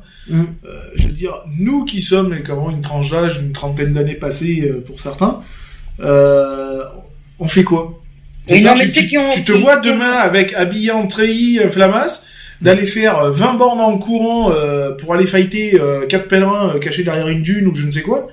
Euh, 0.66 0.74
je 0.96 1.08
veux 1.08 1.14
dire, 1.14 1.36
nous 1.58 1.86
qui 1.86 2.02
sommes, 2.02 2.36
comment, 2.46 2.70
une 2.70 2.82
tranche 2.82 3.12
d'âge, 3.12 3.40
une 3.42 3.54
trentaine 3.54 3.94
d'années 3.94 4.16
passées 4.16 4.70
euh, 4.70 4.84
pour 4.86 5.00
certains, 5.00 5.40
euh, 6.02 6.84
on 7.40 7.48
fait 7.48 7.64
quoi? 7.64 8.00
C'est-à-dire, 8.48 8.72
non, 8.72 8.78
mais 8.78 8.86
tu, 8.88 8.92
ceux 8.94 9.02
tu- 9.02 9.08
qui 9.08 9.18
ont- 9.18 9.30
tu 9.30 9.44
te 9.46 9.52
vois 9.54 9.78
demain 9.78 10.12
avec 10.12 10.54
habillé 10.54 10.92
en 10.92 11.08
treillis, 11.08 11.60
euh, 11.60 11.70
flamas, 11.70 12.26
d'aller 12.62 12.86
faire 12.86 13.20
euh, 13.20 13.32
20 13.32 13.54
bornes 13.56 13.80
en 13.82 13.98
courant 13.98 14.52
euh, 14.52 14.92
pour 14.92 15.14
aller 15.14 15.26
fighter 15.26 15.80
euh, 15.80 16.06
quatre 16.08 16.28
pèlerins 16.28 16.74
euh, 16.76 16.80
cachés 16.80 17.04
derrière 17.04 17.28
une 17.30 17.42
dune 17.42 17.68
ou 17.68 17.74
je 17.76 17.86
ne 17.86 17.92
sais 17.92 18.02
quoi. 18.02 18.28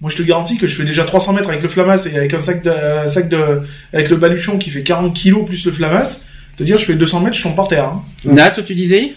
Moi, 0.00 0.10
je 0.10 0.16
te 0.16 0.22
garantis 0.22 0.56
que 0.56 0.66
je 0.66 0.76
fais 0.76 0.84
déjà 0.84 1.04
300 1.04 1.34
mètres 1.34 1.48
avec 1.50 1.62
le 1.62 1.68
flamas 1.68 2.06
et 2.10 2.16
avec 2.16 2.32
un 2.32 2.40
sac 2.40 2.62
de, 2.62 2.70
un 2.70 3.08
sac 3.08 3.28
de, 3.28 3.62
avec 3.92 4.08
le 4.08 4.16
baluchon 4.16 4.56
qui 4.58 4.70
fait 4.70 4.82
40 4.82 5.14
kilos 5.14 5.44
plus 5.44 5.64
le 5.66 5.72
flamas. 5.72 6.24
Te 6.56 6.62
dire, 6.62 6.78
je 6.78 6.84
fais 6.86 6.94
200 6.94 7.20
mètres, 7.20 7.36
je 7.36 7.42
tombe 7.42 7.54
par 7.56 7.68
terre. 7.68 7.84
Hein. 7.84 8.02
Nat, 8.24 8.50
tu 8.66 8.74
disais? 8.74 9.12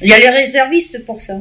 Il 0.00 0.08
y 0.08 0.12
a 0.12 0.18
les 0.18 0.28
réservistes 0.30 1.04
pour 1.04 1.20
ça. 1.20 1.34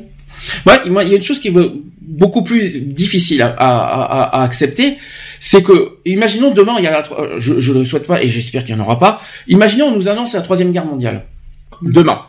Ouais, 0.65 0.89
moi, 0.89 1.03
il 1.03 1.09
y 1.09 1.13
a 1.13 1.17
une 1.17 1.23
chose 1.23 1.39
qui 1.39 1.49
est 1.49 1.53
beaucoup 2.01 2.43
plus 2.43 2.69
difficile 2.81 3.41
à, 3.41 3.47
à, 3.57 3.67
à- 3.67 4.39
à 4.39 4.43
accepter, 4.43 4.97
c'est 5.39 5.61
que, 5.63 5.97
imaginons 6.05 6.51
demain, 6.51 6.76
il 6.77 6.84
y 6.84 6.88
a 6.88 6.91
la, 6.91 7.03
euh, 7.19 7.35
je, 7.39 7.59
je 7.59 7.73
le 7.73 7.85
souhaite 7.85 8.07
pas 8.07 8.21
et 8.21 8.30
j'espère 8.30 8.63
qu'il 8.63 8.76
n'y 8.76 8.81
en 8.81 8.85
aura 8.85 8.99
pas. 8.99 9.21
Imaginons, 9.47 9.88
on 9.88 9.95
nous 9.95 10.07
annonce 10.07 10.34
la 10.34 10.41
troisième 10.41 10.71
guerre 10.71 10.85
mondiale. 10.85 11.26
Demain. 11.81 12.21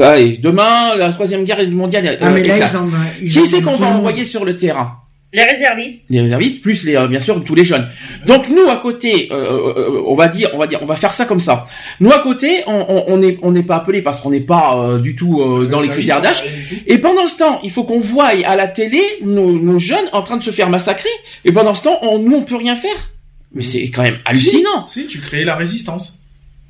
Allez, 0.00 0.38
demain, 0.38 0.94
la 0.96 1.10
troisième 1.10 1.44
guerre 1.44 1.66
mondiale 1.68 2.06
euh, 2.06 2.16
Ah, 2.20 2.30
mais 2.30 2.42
là, 2.42 2.56
ils 2.56 2.76
en, 2.76 2.88
ils 3.20 3.32
Qui 3.32 3.46
c'est 3.46 3.60
qu'on 3.62 3.76
va 3.76 3.86
envoyer 3.88 4.24
sur 4.24 4.44
le 4.44 4.56
terrain? 4.56 4.98
Les 5.34 5.42
réservistes. 5.42 6.04
les 6.10 6.20
réservistes 6.20 6.62
plus 6.62 6.84
les 6.84 6.94
euh, 6.96 7.08
bien 7.08 7.18
sûr 7.20 7.42
tous 7.44 7.56
les 7.56 7.64
jeunes. 7.64 7.88
Donc 8.26 8.48
nous 8.48 8.68
à 8.70 8.76
côté, 8.76 9.28
euh, 9.32 9.34
euh, 9.76 10.02
on 10.06 10.14
va 10.14 10.28
dire, 10.28 10.48
on 10.54 10.58
va 10.58 10.66
dire, 10.68 10.78
on 10.80 10.86
va 10.86 10.94
faire 10.96 11.12
ça 11.12 11.24
comme 11.26 11.40
ça. 11.40 11.66
Nous 12.00 12.12
à 12.12 12.20
côté, 12.20 12.62
on 12.68 12.86
on- 12.88 13.04
on 13.08 13.16
n'est 13.18 13.36
on 13.42 13.50
n'est 13.50 13.64
pas 13.64 13.76
appelé 13.76 14.00
parce 14.00 14.20
qu'on 14.20 14.30
n'est 14.30 14.40
pas 14.56 14.78
euh, 14.78 14.98
du 15.00 15.16
tout 15.16 15.40
euh, 15.42 15.66
dans 15.66 15.80
les 15.80 15.88
critères 15.88 16.20
d'âge. 16.22 16.44
Et 16.86 16.98
pendant 16.98 17.26
ce 17.26 17.36
temps, 17.38 17.58
il 17.64 17.70
faut 17.72 17.82
qu'on 17.82 17.98
voie 18.00 18.28
à 18.44 18.54
la 18.56 18.68
télé 18.68 19.00
nos, 19.22 19.50
nos 19.52 19.78
jeunes 19.80 20.08
en 20.12 20.22
train 20.22 20.36
de 20.36 20.42
se 20.44 20.52
faire 20.52 20.70
massacrer. 20.70 21.10
Et 21.44 21.50
pendant 21.52 21.74
ce 21.74 21.82
temps, 21.82 21.98
on, 22.02 22.18
nous 22.20 22.36
on 22.36 22.42
peut 22.42 22.56
rien 22.56 22.76
faire. 22.76 23.10
Mais 23.52 23.62
c'est 23.62 23.88
quand 23.90 24.02
même 24.02 24.18
hallucinant. 24.24 24.86
Si, 24.86 25.02
si, 25.02 25.06
tu 25.08 25.18
crées 25.20 25.44
la 25.44 25.56
résistance. 25.56 26.20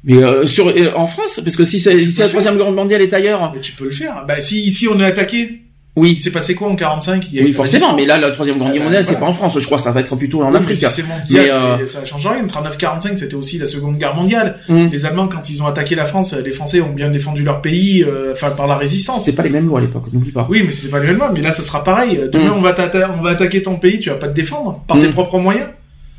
Mais 0.05 0.23
euh, 0.23 0.45
sur 0.47 0.69
euh, 0.69 0.93
en 0.97 1.07
France, 1.07 1.41
parce 1.45 1.57
que 1.57 1.65
si, 1.65 1.81
c'est- 1.81 2.01
si 2.03 2.19
la 2.19 2.29
troisième 2.29 2.57
guerre 2.59 2.73
mondiale 2.73 3.03
est 3.03 3.13
ailleurs, 3.15 3.53
Mais 3.55 3.61
tu 3.61 3.73
peux 3.73 3.85
le 3.85 3.91
faire. 3.91 4.25
Bah, 4.29 4.41
si 4.41 4.63
ici 4.63 4.87
on 4.89 4.99
est 5.01 5.05
attaqué, 5.05 5.63
oui, 5.97 6.13
il 6.13 6.19
s'est 6.19 6.33
passé 6.33 6.55
quoi 6.57 6.69
en 6.69 6.75
45 6.75 7.29
Il 7.31 7.35
y 7.37 7.39
a 7.39 7.43
eu 7.43 7.45
oui 7.47 7.53
forcément. 7.53 7.95
Mais 7.95 8.05
là, 8.05 8.19
la 8.19 8.31
troisième 8.33 8.59
guerre 8.59 8.73
Euh, 8.75 8.85
mondiale, 8.85 9.05
c'est 9.05 9.19
pas 9.19 9.27
en 9.27 9.33
France. 9.33 9.57
Je 9.59 9.65
crois 9.65 9.79
ça 9.79 9.93
va 9.93 10.01
être 10.01 10.17
plutôt 10.17 10.43
en 10.43 10.47
Oui, 10.47 10.53
mais 10.55 10.59
Afrique. 10.59 10.77
si 10.91 11.03
mondial, 11.03 11.25
Mais, 11.31 11.51
euh, 11.51 11.87
ça 11.87 12.05
change 12.05 12.27
rien. 12.27 12.45
39-45, 12.47 13.17
c'était 13.17 13.35
aussi 13.37 13.59
la 13.59 13.67
Seconde 13.67 13.97
Guerre 13.99 14.15
mondiale. 14.15 14.57
hum, 14.69 14.89
Les 14.91 15.07
Allemands, 15.07 15.29
quand 15.29 15.49
ils 15.51 15.63
ont 15.63 15.67
attaqué 15.67 15.95
la 15.95 16.05
France, 16.05 16.35
les 16.35 16.51
Français 16.51 16.81
ont 16.81 16.91
bien 16.93 17.11
défendu 17.11 17.43
leur 17.45 17.61
pays, 17.63 18.03
euh, 18.03 18.33
enfin 18.33 18.51
par 18.51 18.67
la 18.67 18.77
résistance. 18.77 19.25
c'est 19.25 19.35
pas 19.37 19.43
les 19.45 19.51
mêmes 19.51 19.67
lois 19.69 19.79
à 19.79 19.83
l'époque. 19.83 20.13
N'oublie 20.13 20.33
pas. 20.33 20.47
Oui, 20.51 20.63
mais 20.67 20.73
c'est 20.73 20.89
pas 20.91 20.99
les 20.99 21.07
mêmes 21.07 21.19
lois. 21.19 21.31
Mais 21.33 21.43
là, 21.43 21.53
ça 21.53 21.63
sera 21.63 21.85
pareil. 21.85 22.21
Demain, 22.33 22.51
Mm. 22.51 22.55
on, 22.59 22.61
va 22.61 22.73
t'atta- 22.73 23.11
on 23.17 23.23
va 23.23 23.31
attaquer 23.31 23.63
ton 23.63 23.77
pays, 23.77 24.01
tu 24.01 24.11
vas 24.11 24.17
pas 24.17 24.29
te 24.29 24.35
défendre 24.35 24.83
par 24.89 24.97
tes 24.99 25.07
Mm. 25.07 25.13
propres 25.13 25.39
moyens, 25.39 25.69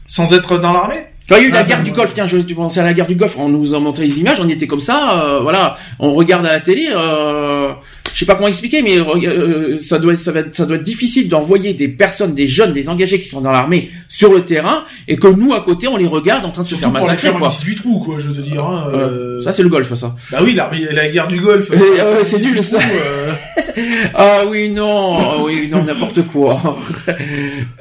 sans 0.07 0.33
être 0.33 0.57
dans 0.57 0.71
l'armée. 0.71 0.95
Quand 1.27 1.37
il 1.37 1.41
y 1.41 1.45
a 1.45 1.47
eu 1.47 1.51
la 1.51 1.59
Ah, 1.59 1.63
guerre 1.63 1.77
ben, 1.79 1.83
du. 1.85 1.91
Golfe, 1.91 2.13
tiens, 2.13 2.27
je 2.27 2.37
tu 2.37 2.53
pensais 2.53 2.79
à 2.79 2.83
la 2.83 2.93
guerre 2.93 3.07
du 3.07 3.15
Golfe, 3.15 3.35
on 3.39 3.49
nous 3.49 3.73
a 3.73 3.79
montré 3.79 4.05
les 4.05 4.19
images, 4.19 4.39
on 4.39 4.47
était 4.47 4.67
comme 4.67 4.79
ça, 4.79 5.23
euh, 5.23 5.39
voilà, 5.41 5.75
on 5.99 6.13
regarde 6.13 6.45
à 6.45 6.51
la 6.51 6.59
télé, 6.59 6.87
euh, 6.91 7.71
je 8.15 8.19
sais 8.19 8.25
pas 8.25 8.35
comment 8.35 8.47
expliquer, 8.47 8.81
mais 8.81 8.97
euh, 8.97 9.77
ça 9.77 9.99
doit 9.99 10.13
être, 10.13 10.19
ça 10.21 10.31
va 10.31 10.39
être, 10.39 10.55
ça 10.55 10.65
doit 10.65 10.77
être 10.77 10.83
difficile 10.83 11.27
d'envoyer 11.27 11.73
des 11.73 11.89
personnes, 11.89 12.33
des 12.33 12.47
jeunes, 12.47 12.71
des 12.71 12.87
engagés 12.87 13.19
qui 13.19 13.27
sont 13.27 13.41
dans 13.41 13.51
l'armée 13.51 13.89
sur 14.07 14.33
le 14.33 14.45
terrain, 14.45 14.85
et 15.09 15.17
que 15.17 15.27
nous 15.27 15.53
à 15.53 15.59
côté 15.59 15.89
on 15.89 15.97
les 15.97 16.07
regarde 16.07 16.45
en 16.45 16.51
train 16.51 16.63
de 16.63 16.67
se 16.67 16.75
Surtout 16.75 16.91
faire 16.93 16.99
pour 17.01 17.07
massacrer, 17.07 17.27
faire 17.27 17.35
en 17.35 17.39
quoi. 17.39 17.49
18 17.49 17.75
trous, 17.75 17.99
quoi, 17.99 18.15
je 18.19 18.29
veux 18.29 18.33
te 18.33 18.39
dire. 18.39 18.65
hein, 18.65 18.87
Euh, 18.93 18.97
euh, 19.39 19.41
Ça 19.41 19.51
c'est 19.51 19.63
le 19.63 19.69
Golfe, 19.69 19.93
ça. 19.95 20.15
Bah 20.31 20.39
oui, 20.43 20.53
la, 20.55 20.71
la 20.93 21.09
guerre 21.09 21.27
du 21.27 21.39
Golfe. 21.41 21.69
Eh, 21.73 21.75
euh, 21.75 22.17
ouais, 22.17 22.23
c'est 22.23 22.39
nul, 22.41 22.63
ça. 22.63 22.77
euh, 22.79 23.33
Ah 24.15 24.43
oui 24.49 24.69
non, 24.69 25.13
ah 25.19 25.35
oui 25.43 25.67
non 25.69 25.83
n'importe 25.83 26.21
quoi. 26.27 26.57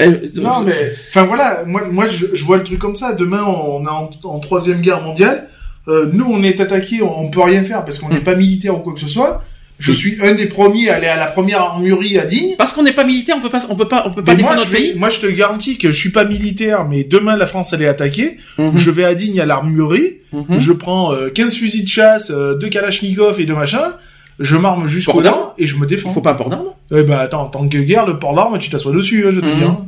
Eh, 0.01 0.06
Non, 0.35 0.62
mais 0.66 0.93
enfin 1.09 1.24
voilà, 1.24 1.62
moi, 1.66 1.82
moi 1.90 2.09
je, 2.09 2.27
je 2.35 2.44
vois 2.44 2.56
le 2.56 2.65
truc 2.65 2.78
comme 2.78 2.97
ça. 2.97 3.12
Demain, 3.12 3.44
on 3.47 3.85
est 3.85 3.89
en, 3.89 4.11
en 4.24 4.39
troisième 4.40 4.81
guerre 4.81 5.02
mondiale. 5.02 5.48
Euh, 5.86 6.09
nous, 6.12 6.27
on 6.28 6.43
est 6.43 6.61
attaqué, 6.61 7.02
on, 7.02 7.20
on 7.27 7.31
peut 7.31 7.43
rien 7.43 7.62
faire 7.62 7.85
parce 7.85 7.98
qu'on 7.98 8.09
n'est 8.09 8.20
Mm. 8.20 8.24
pas 8.24 8.35
militaire 8.35 8.74
ou 8.77 8.81
quoi 8.81 8.94
que 8.94 9.01
ce 9.01 9.09
soit. 9.09 9.44
Je 9.78 9.92
suis 9.92 10.16
un 10.22 10.34
des 10.34 10.46
premiers 10.46 10.88
à 10.88 10.94
aller 10.96 11.09
à 11.09 11.16
la 11.16 11.26
première 11.26 11.60
armurerie 11.60 12.18
à 12.18 12.24
Digne. 12.24 12.55
Parce 12.56 12.72
qu'on 12.72 12.84
n'est 12.84 12.92
pas 12.92 13.05
militaire, 13.05 13.36
on 13.36 13.40
peut 13.42 13.48
pas, 13.51 13.60
on 13.68 13.74
peut 13.74 13.88
pas, 13.88 14.05
on 14.06 14.10
peut 14.12 14.22
pas 14.22 14.34
Mais 14.34 14.42
moi, 14.42 14.52
défendre 14.52 14.66
je 14.66 14.70
notre 14.70 14.70
fais- 14.82 14.90
pays. 14.92 14.98
moi, 14.98 15.10
je 15.10 15.18
te 15.20 15.26
garantis 15.26 15.78
que 15.78 15.90
je 15.90 15.96
suis 15.98 16.10
pas 16.10 16.24
militaire, 16.24 16.86
mais 16.88 17.02
demain 17.05 17.36
la 17.36 17.46
France 17.46 17.72
elle 17.72 17.82
est 17.82 17.88
attaquée. 17.88 18.36
Mhm, 18.59 18.72
Je 18.76 18.90
vais 18.90 19.05
à 19.05 19.14
Digne 19.14 19.40
à 19.40 19.44
l'armurerie. 19.46 20.18
mhm. 20.32 20.59
Je 20.60 20.72
prends 20.72 21.12
euh, 21.12 21.28
15 21.28 21.56
fusils 21.56 21.84
de 21.84 21.88
chasse, 21.88 22.30
euh, 22.30 22.55
deux 22.55 22.68
Kalachnikov 22.68 23.40
et 23.40 23.44
deux 23.46 23.55
machins. 23.56 23.92
Je 24.38 24.56
m'arme 24.56 24.86
jusqu'au 24.86 25.22
dents 25.22 25.55
et 25.59 25.66
je 25.66 25.76
me 25.76 25.86
défends. 25.86 26.10
Il 26.10 26.14
faut 26.14 26.20
pas 26.20 26.32
un 26.32 26.34
port 26.34 26.51
d'armes? 26.51 26.66
Eh 26.92 27.02
ben 27.02 27.18
attends, 27.18 27.42
en 27.42 27.46
tant 27.46 27.68
que 27.68 27.78
guerre, 27.78 28.06
le 28.06 28.18
port 28.18 28.34
d'armes, 28.34 28.59
tu 28.59 28.70
t'assois 28.70 28.92
dessus, 28.92 29.24
hein, 29.26 29.30
je 29.34 29.40
te 29.40 29.46
Mhm. 29.46 29.55
dis. 29.59 29.64
hein. 29.64 29.78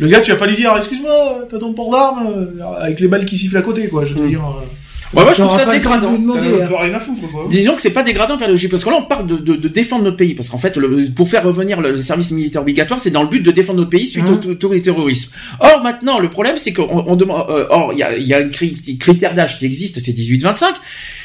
Le 0.00 0.06
gars, 0.08 0.20
tu 0.20 0.30
vas 0.30 0.36
pas 0.36 0.46
lui 0.46 0.54
dire, 0.56 0.72
excuse-moi, 0.76 1.46
t'as 1.50 1.58
ton 1.58 1.72
port 1.72 1.90
d'armes 1.90 2.26
euh, 2.28 2.64
avec 2.80 3.00
les 3.00 3.08
balles 3.08 3.24
qui 3.24 3.36
sifflent 3.36 3.56
à 3.56 3.62
côté, 3.62 3.88
quoi. 3.88 4.04
Je 4.04 4.14
te 4.14 4.20
Mhm. 4.20 4.28
dire. 4.28 4.42
Ouais, 5.14 5.22
moi, 5.24 5.32
je 5.32 5.42
trouve 5.42 5.58
ça 5.58 5.64
dégradant. 5.72 6.12
demander, 6.12 6.48
hein. 6.62 6.68
t'as 6.70 6.82
rien 6.82 6.94
à 6.94 6.98
foutre, 6.98 7.22
quoi. 7.32 7.46
Disons 7.48 7.74
que 7.74 7.80
c'est 7.80 7.92
pas 7.92 8.02
dégradant 8.02 8.36
parce 8.36 8.84
que 8.84 8.90
là 8.90 8.96
on 8.98 9.02
parle 9.04 9.26
de, 9.26 9.38
de, 9.38 9.56
de 9.56 9.68
défendre 9.68 10.04
notre 10.04 10.16
pays, 10.18 10.34
parce 10.34 10.50
qu'en 10.50 10.58
fait 10.58 10.76
le, 10.76 11.08
pour 11.14 11.28
faire 11.30 11.44
revenir 11.44 11.80
le 11.80 11.96
service 11.96 12.30
militaire 12.30 12.60
obligatoire, 12.62 13.00
c'est 13.00 13.10
dans 13.10 13.22
le 13.22 13.28
but 13.28 13.40
de 13.42 13.50
défendre 13.50 13.78
notre 13.78 13.90
pays 13.90 14.06
suite 14.06 14.24
Hein. 14.28 14.38
au, 14.44 14.66
au, 14.66 14.70
au 14.74 14.78
terrorisme. 14.78 15.32
Or 15.60 15.82
maintenant 15.82 16.18
le 16.18 16.28
problème 16.28 16.56
c'est 16.58 16.72
qu'on 16.74 17.04
on 17.06 17.16
demande, 17.16 17.46
euh, 17.48 17.66
or 17.70 17.92
il 17.94 17.98
y 18.00 18.02
a, 18.02 18.16
il 18.18 18.26
y 18.26 18.34
a 18.34 18.38
un 18.38 18.48
cri- 18.48 18.98
critère 18.98 19.32
d'âge 19.34 19.58
qui 19.58 19.64
existe, 19.64 19.98
c'est 19.98 20.12
18-25, 20.12 20.64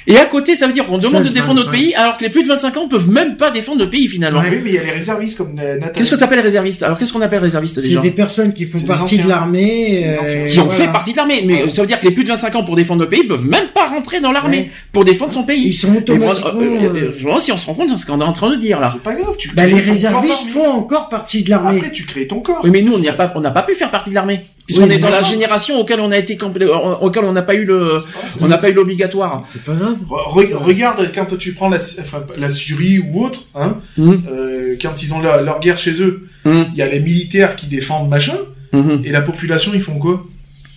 et 0.08 0.18
à 0.18 0.26
côté 0.26 0.56
ça 0.56 0.68
veut 0.68 0.74
dire 0.74 0.86
qu'on 0.86 0.98
demande 0.98 1.22
de 1.24 1.28
16, 1.28 1.34
défendre 1.34 1.56
notre 1.56 1.70
25. 1.72 1.80
pays, 1.84 1.96
alors 1.96 2.18
que 2.18 2.24
les 2.24 2.30
plus 2.30 2.44
de 2.44 2.48
25 2.50 2.78
ans 2.78 2.88
peuvent 2.88 3.10
même 3.10 3.38
pas 3.38 3.52
défendre 3.52 3.80
notre 3.80 3.92
pays 3.92 4.08
finalement. 4.08 4.42
Oui, 4.42 4.60
mais 4.64 4.70
il 4.70 4.76
y 4.76 4.80
a 4.80 4.84
les 4.84 4.92
réservistes 4.92 5.38
comme 5.38 5.58
euh, 5.60 5.76
Nathalie. 5.76 5.94
Qu'est-ce 5.96 6.12
que 6.12 6.16
tu 6.16 6.24
appelles 6.24 6.40
réserviste? 6.42 6.84
Alors 6.84 6.98
qu'est-ce 6.98 7.14
qu'on 7.14 7.22
appelle 7.22 7.40
réserviste 7.40 7.76
C'est 7.82 7.88
déjà? 7.88 8.02
des 8.02 8.12
personnes 8.12 8.54
qui 8.54 8.66
font 8.66 8.78
C'est 8.78 8.86
partie 8.88 9.20
de 9.20 9.28
l'armée. 9.30 9.88
C'est 9.90 10.02
des 10.36 10.36
euh, 10.42 10.46
qui 10.48 10.60
ont 10.60 10.66
voilà. 10.66 10.86
fait 10.86 10.92
partie 10.92 11.12
de 11.14 11.18
l'armée, 11.18 11.44
mais 11.46 11.70
ça 11.70 11.82
veut 11.82 11.88
dire 11.88 12.00
que 12.00 12.06
les 12.06 12.12
plus 12.14 12.24
de 12.24 12.30
25 12.30 12.56
ans 12.56 12.64
pour 12.64 12.76
défendre 12.76 13.00
notre 13.00 13.12
pays 13.12 13.24
peuvent 13.24 13.46
même 13.48 13.68
pas 13.74 13.88
rentrer 13.88 14.20
dans 14.20 14.32
l'armée 14.32 14.58
Ouais. 14.58 14.70
pour 14.92 15.06
défendre 15.06 15.32
son 15.34 15.44
pays. 15.44 15.68
Ils 15.68 15.74
sont 15.74 15.88
Et 15.88 15.92
moi, 15.92 16.00
automatiquement. 16.32 16.62
euh, 16.62 16.90
euh, 16.96 17.14
je 17.18 17.24
me 17.24 17.28
demande 17.30 17.42
si 17.42 17.52
on 17.52 17.58
se 17.58 17.66
rend 17.66 17.74
compte 17.74 17.92
de 17.92 17.96
ce 17.98 18.06
qu'on 18.06 18.20
est 18.22 18.24
en 18.24 18.34
train 18.34 18.50
de 18.52 18.56
dire 18.58 18.80
là. 18.80 18.90
C'est 18.92 19.02
pas 19.04 19.14
grave, 19.16 19.36
tu 19.38 19.50
Bah, 19.56 19.66
les 19.66 19.80
réservistes 19.80 20.50
font 20.50 20.68
encore 20.70 21.10
partie 21.10 21.44
de 21.44 21.50
l'armée. 21.50 21.78
Après, 21.78 21.92
tu 21.92 22.04
crées 22.06 22.28
ton 22.28 22.40
corps. 22.40 22.60
Oui, 22.64 22.70
mais 22.72 22.82
nous, 22.82 22.94
on 22.94 22.98
C'est 22.98 23.04
n'y 23.04 23.08
a 23.10 23.12
ça. 23.12 23.28
pas, 23.28 23.34
on 23.36 23.42
n'a 23.42 23.52
pas 23.52 23.64
pu 23.64 23.74
faire 23.76 23.90
partie 23.92 24.10
de 24.10 24.16
l'armée. 24.16 24.42
Puisqu'on 24.65 24.85
Oui, 24.88 24.94
est 24.94 24.99
dans 24.99 25.10
la 25.10 25.23
génération 25.23 25.77
auquel 25.80 25.99
on 25.99 26.10
a 26.11 26.18
été 26.18 26.38
euh, 26.41 26.95
auquel 27.02 27.26
on 27.26 27.34
n'a 27.34 27.41
pas 27.41 27.53
eu 27.56 27.65
le, 27.65 27.98
on 28.41 28.48
n'a 28.48 28.57
pas 28.57 28.69
eu 28.69 28.73
l'obligatoire. 28.73 29.44
C'est 29.52 29.64
pas 29.64 29.73
grave. 29.73 29.98
Re- 30.10 30.52
re- 30.52 30.53
regarde 30.56 31.10
quand 31.14 31.38
tu 31.38 31.52
prends 31.52 31.68
la, 31.69 31.77
enfin, 31.77 32.23
la 32.38 32.49
Syrie 32.49 32.99
ou 32.99 33.26
autre, 33.26 33.41
hein, 33.56 33.76
Mhm. 33.98 34.23
euh, 34.31 34.76
quand 34.81 35.03
ils 35.03 35.14
ont 35.14 35.22
leur, 35.22 35.41
leur 35.41 35.60
guerre 35.60 35.77
chez 35.77 36.02
eux, 36.02 36.27
Mhm. 36.45 36.68
il 36.72 36.77
y 36.77 36.81
a 36.81 36.88
les 36.88 36.99
militaires 37.02 37.56
qui 37.57 37.68
défendent 37.68 38.10
machin, 38.10 38.38
Mhm. 38.72 39.02
et 39.03 39.11
la 39.11 39.22
population 39.22 39.72
ils 39.73 39.81
font 39.81 39.99
quoi? 39.99 40.23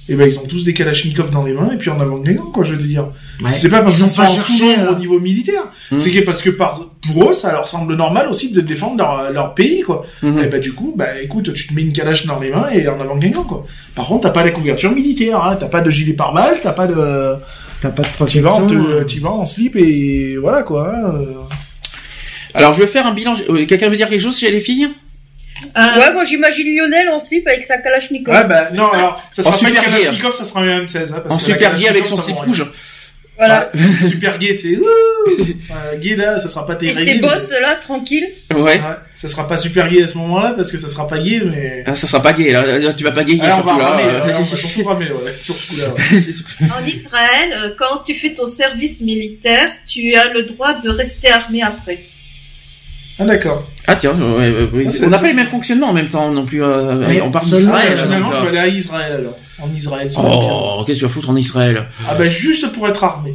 Eh 0.08 0.14
ben 0.14 0.28
ils 0.28 0.38
ont 0.38 0.46
tous 0.46 0.62
des 0.64 0.72
kalachnikovs 0.72 1.30
dans 1.32 1.42
les 1.42 1.52
mains 1.52 1.70
et 1.72 1.76
puis 1.76 1.90
en 1.90 2.00
avant 2.00 2.22
les 2.24 2.34
gants 2.34 2.52
quoi, 2.52 2.62
je 2.64 2.72
veux 2.74 2.82
dire. 2.82 3.08
Ouais. 3.42 3.50
C'est 3.50 3.68
pas 3.68 3.82
parce 3.82 3.96
qu'ils 3.96 4.08
sont 4.08 4.22
pas 4.22 4.28
en 4.28 4.86
à- 4.86 4.90
au 4.92 4.94
niveau 4.96 5.18
militaire, 5.18 5.62
Mhm. 5.90 5.98
c'est 5.98 6.10
que 6.12 6.20
parce 6.20 6.42
que 6.42 6.50
par, 6.50 6.86
pour 7.12 7.30
eux 7.30 7.34
ça 7.34 7.50
leur 7.50 7.66
semble 7.66 7.96
normal 7.96 8.28
aussi 8.28 8.52
de 8.52 8.60
défendre 8.60 8.98
leur, 8.98 9.32
leur 9.32 9.54
pays 9.54 9.80
quoi. 9.82 10.06
Mhm. 10.22 10.38
Et 10.38 10.46
bah 10.46 10.58
du 10.60 10.72
coup, 10.74 10.94
bah 10.96 11.20
écoute, 11.20 11.52
tu 11.54 11.66
te 11.66 11.74
mets 11.74 11.82
une 11.82 11.92
calache 11.92 12.24
dans 12.24 12.38
les 12.38 12.50
mains 12.50 12.68
et 12.72 12.86
en 12.88 13.00
avant 13.00 13.16
Guingamp 13.16 13.42
quoi. 13.44 13.66
Par 13.96 14.06
contre, 14.06 14.22
t'as 14.22 14.30
pas 14.30 14.44
la 14.44 14.52
couverture 14.52 14.92
militaire, 14.92 15.42
hein, 15.44 15.56
t'as 15.58 15.66
pas 15.66 15.80
de 15.80 15.90
gilet 15.90 16.12
pare-balles, 16.12 16.60
t'as 16.62 16.72
pas 16.72 16.86
de, 16.86 17.34
T'as 17.82 17.90
pas 17.90 18.02
de 18.02 18.08
protection. 18.08 18.48
en 18.48 18.66
te- 18.68 19.02
tu 19.04 19.18
vas 19.20 19.30
en 19.30 19.44
slip 19.44 19.74
et 19.76 20.36
voilà 20.36 20.62
quoi. 20.62 20.88
hein, 20.94 21.14
euh. 21.14 21.24
Alors, 22.54 22.72
je 22.74 22.80
vais 22.80 22.86
faire 22.86 23.06
un 23.06 23.12
bilan. 23.12 23.34
euh, 23.50 23.66
Quelqu'un 23.66 23.88
veut 23.90 23.96
dire 23.96 24.08
quelque 24.08 24.20
chose 24.22 24.38
chez 24.38 24.50
les 24.50 24.60
filles? 24.60 24.88
Ouais, 25.74 26.12
moi 26.12 26.24
j'imagine 26.24 26.66
Lionel 26.76 27.08
en 27.08 27.18
slip 27.20 27.46
avec 27.48 27.64
sa 27.64 27.78
Kalachnikov. 27.78 28.34
Ouais 28.34 28.44
bah 28.44 28.68
non 28.74 28.88
alors 28.90 29.22
ça 29.32 29.42
En 29.48 29.52
sera 29.52 29.58
pas 29.62 29.68
une 29.68 29.74
super 29.76 29.90
gay. 29.90 29.98
Kalachnikov, 30.04 30.36
ça 30.36 30.44
sera 30.44 30.60
un 30.60 30.80
M16 30.84 31.14
hein, 31.14 31.20
parce 31.22 31.34
En 31.34 31.38
que 31.38 31.44
super 31.44 31.74
gay 31.74 31.88
avec 31.88 32.04
son 32.06 32.18
slip 32.18 32.36
rouge. 32.36 32.66
Voilà. 33.38 33.70
Ouais, 33.74 34.08
super 34.08 34.38
gay, 34.38 34.56
tu 34.56 34.76
sais. 34.76 34.80
ouh, 34.80 34.86
euh, 35.70 35.98
gay 35.98 36.16
là, 36.16 36.38
ça 36.38 36.48
sera 36.48 36.64
pas 36.66 36.74
tes 36.74 36.86
Et 36.86 36.92
ses 36.94 37.04
mais- 37.04 37.18
bottes 37.18 37.50
là, 37.60 37.74
tranquille. 37.74 38.26
Ouais. 38.50 38.62
Ouais, 38.62 38.80
ça 39.14 39.28
sera 39.28 39.46
pas 39.46 39.58
super 39.58 39.90
gay 39.90 40.02
à 40.04 40.08
ce 40.08 40.16
moment-là 40.16 40.54
parce 40.56 40.72
que 40.72 40.78
ça 40.78 40.88
sera 40.88 41.06
pas 41.06 41.18
gay 41.18 41.42
mais. 41.44 41.82
Ah, 41.84 41.94
ça 41.94 42.06
sera 42.06 42.22
pas 42.22 42.32
gay, 42.32 42.50
là. 42.52 42.78
Là, 42.78 42.94
Tu 42.94 43.04
vas 43.04 43.10
pas 43.10 43.24
on 43.24 43.36
va 43.36 43.54
surtout 43.56 43.78
là. 43.78 43.86
ramer, 43.90 44.02
euh. 44.04 44.26
ouais, 44.26 44.32
on 44.38 44.42
va 44.42 44.56
surtout 44.56 44.84
ramer, 44.84 45.10
ouais, 45.10 45.34
surtout 45.38 45.76
là. 45.76 45.88
ouais. 45.92 46.22
En 46.82 46.86
Israël, 46.86 47.52
euh, 47.54 47.70
quand 47.78 48.04
tu 48.06 48.14
fais 48.14 48.32
ton 48.32 48.46
service 48.46 49.02
militaire, 49.02 49.70
tu 49.86 50.14
as 50.14 50.32
le 50.32 50.44
droit 50.44 50.72
de 50.80 50.88
rester 50.88 51.30
armé 51.30 51.60
après. 51.62 52.04
Ah 53.18 53.24
d'accord. 53.24 53.66
Ah, 53.86 53.96
tiens, 53.96 54.12
ouais, 54.20 54.50
ouais, 54.50 54.68
ouais. 54.72 54.84
Ah, 54.86 55.04
on 55.04 55.08
n'a 55.08 55.18
pas 55.18 55.28
les 55.28 55.34
mêmes 55.34 55.46
fonctionnements 55.46 55.88
en 55.88 55.92
même 55.94 56.08
temps 56.08 56.30
non 56.30 56.44
plus. 56.44 56.62
euh, 56.62 57.22
on 57.22 57.30
parle 57.30 57.46
d'Israël. 57.46 57.92
Finalement, 57.96 58.30
je 58.34 58.40
vais 58.40 58.46
euh, 58.46 58.48
aller 58.48 58.58
à 58.58 58.66
Israël 58.68 59.12
alors. 59.12 59.38
En 59.58 59.72
Israël. 59.74 60.08
Oh, 60.18 60.82
qu'est-ce 60.86 60.98
que 60.98 61.04
tu 61.04 61.06
vas 61.06 61.12
foutre 61.12 61.30
en 61.30 61.36
Israël? 61.36 61.86
Ah 62.06 62.14
bah 62.14 62.28
juste 62.28 62.70
pour 62.72 62.86
être 62.88 63.02
armé. 63.04 63.34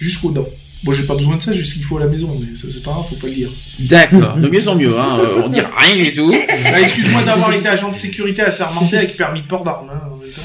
Jusqu'aux 0.00 0.30
dents. 0.32 0.48
Bon, 0.82 0.92
j'ai 0.92 1.04
pas 1.04 1.14
besoin 1.14 1.36
de 1.36 1.42
ça, 1.42 1.52
j'ai 1.52 1.62
ce 1.64 1.74
qu'il 1.74 1.84
faut 1.84 1.96
à 1.96 2.00
la 2.00 2.08
maison, 2.08 2.36
mais 2.38 2.56
ça 2.56 2.66
c'est 2.70 2.82
pas 2.82 2.90
grave, 2.90 3.06
faut 3.08 3.14
pas 3.14 3.28
le 3.28 3.32
dire. 3.32 3.48
D'accord, 3.78 4.36
de 4.36 4.48
mieux 4.48 4.68
en 4.68 4.74
mieux. 4.74 4.98
Hein. 4.98 5.18
euh, 5.20 5.42
On 5.44 5.48
dit 5.48 5.60
rien 5.60 6.04
du 6.04 6.12
tout. 6.12 6.30
Bah, 6.64 6.80
excuse-moi 6.80 7.22
d'avoir 7.22 7.52
été 7.54 7.68
agent 7.68 7.90
de 7.92 7.96
sécurité 7.96 8.42
assermenté 8.42 8.96
avec 8.98 9.16
permis 9.16 9.40
de 9.42 9.46
port 9.46 9.64
d'armes. 9.64 9.88
Hein, 9.90 10.00
en 10.12 10.16
même 10.16 10.28
temps. 10.30 10.42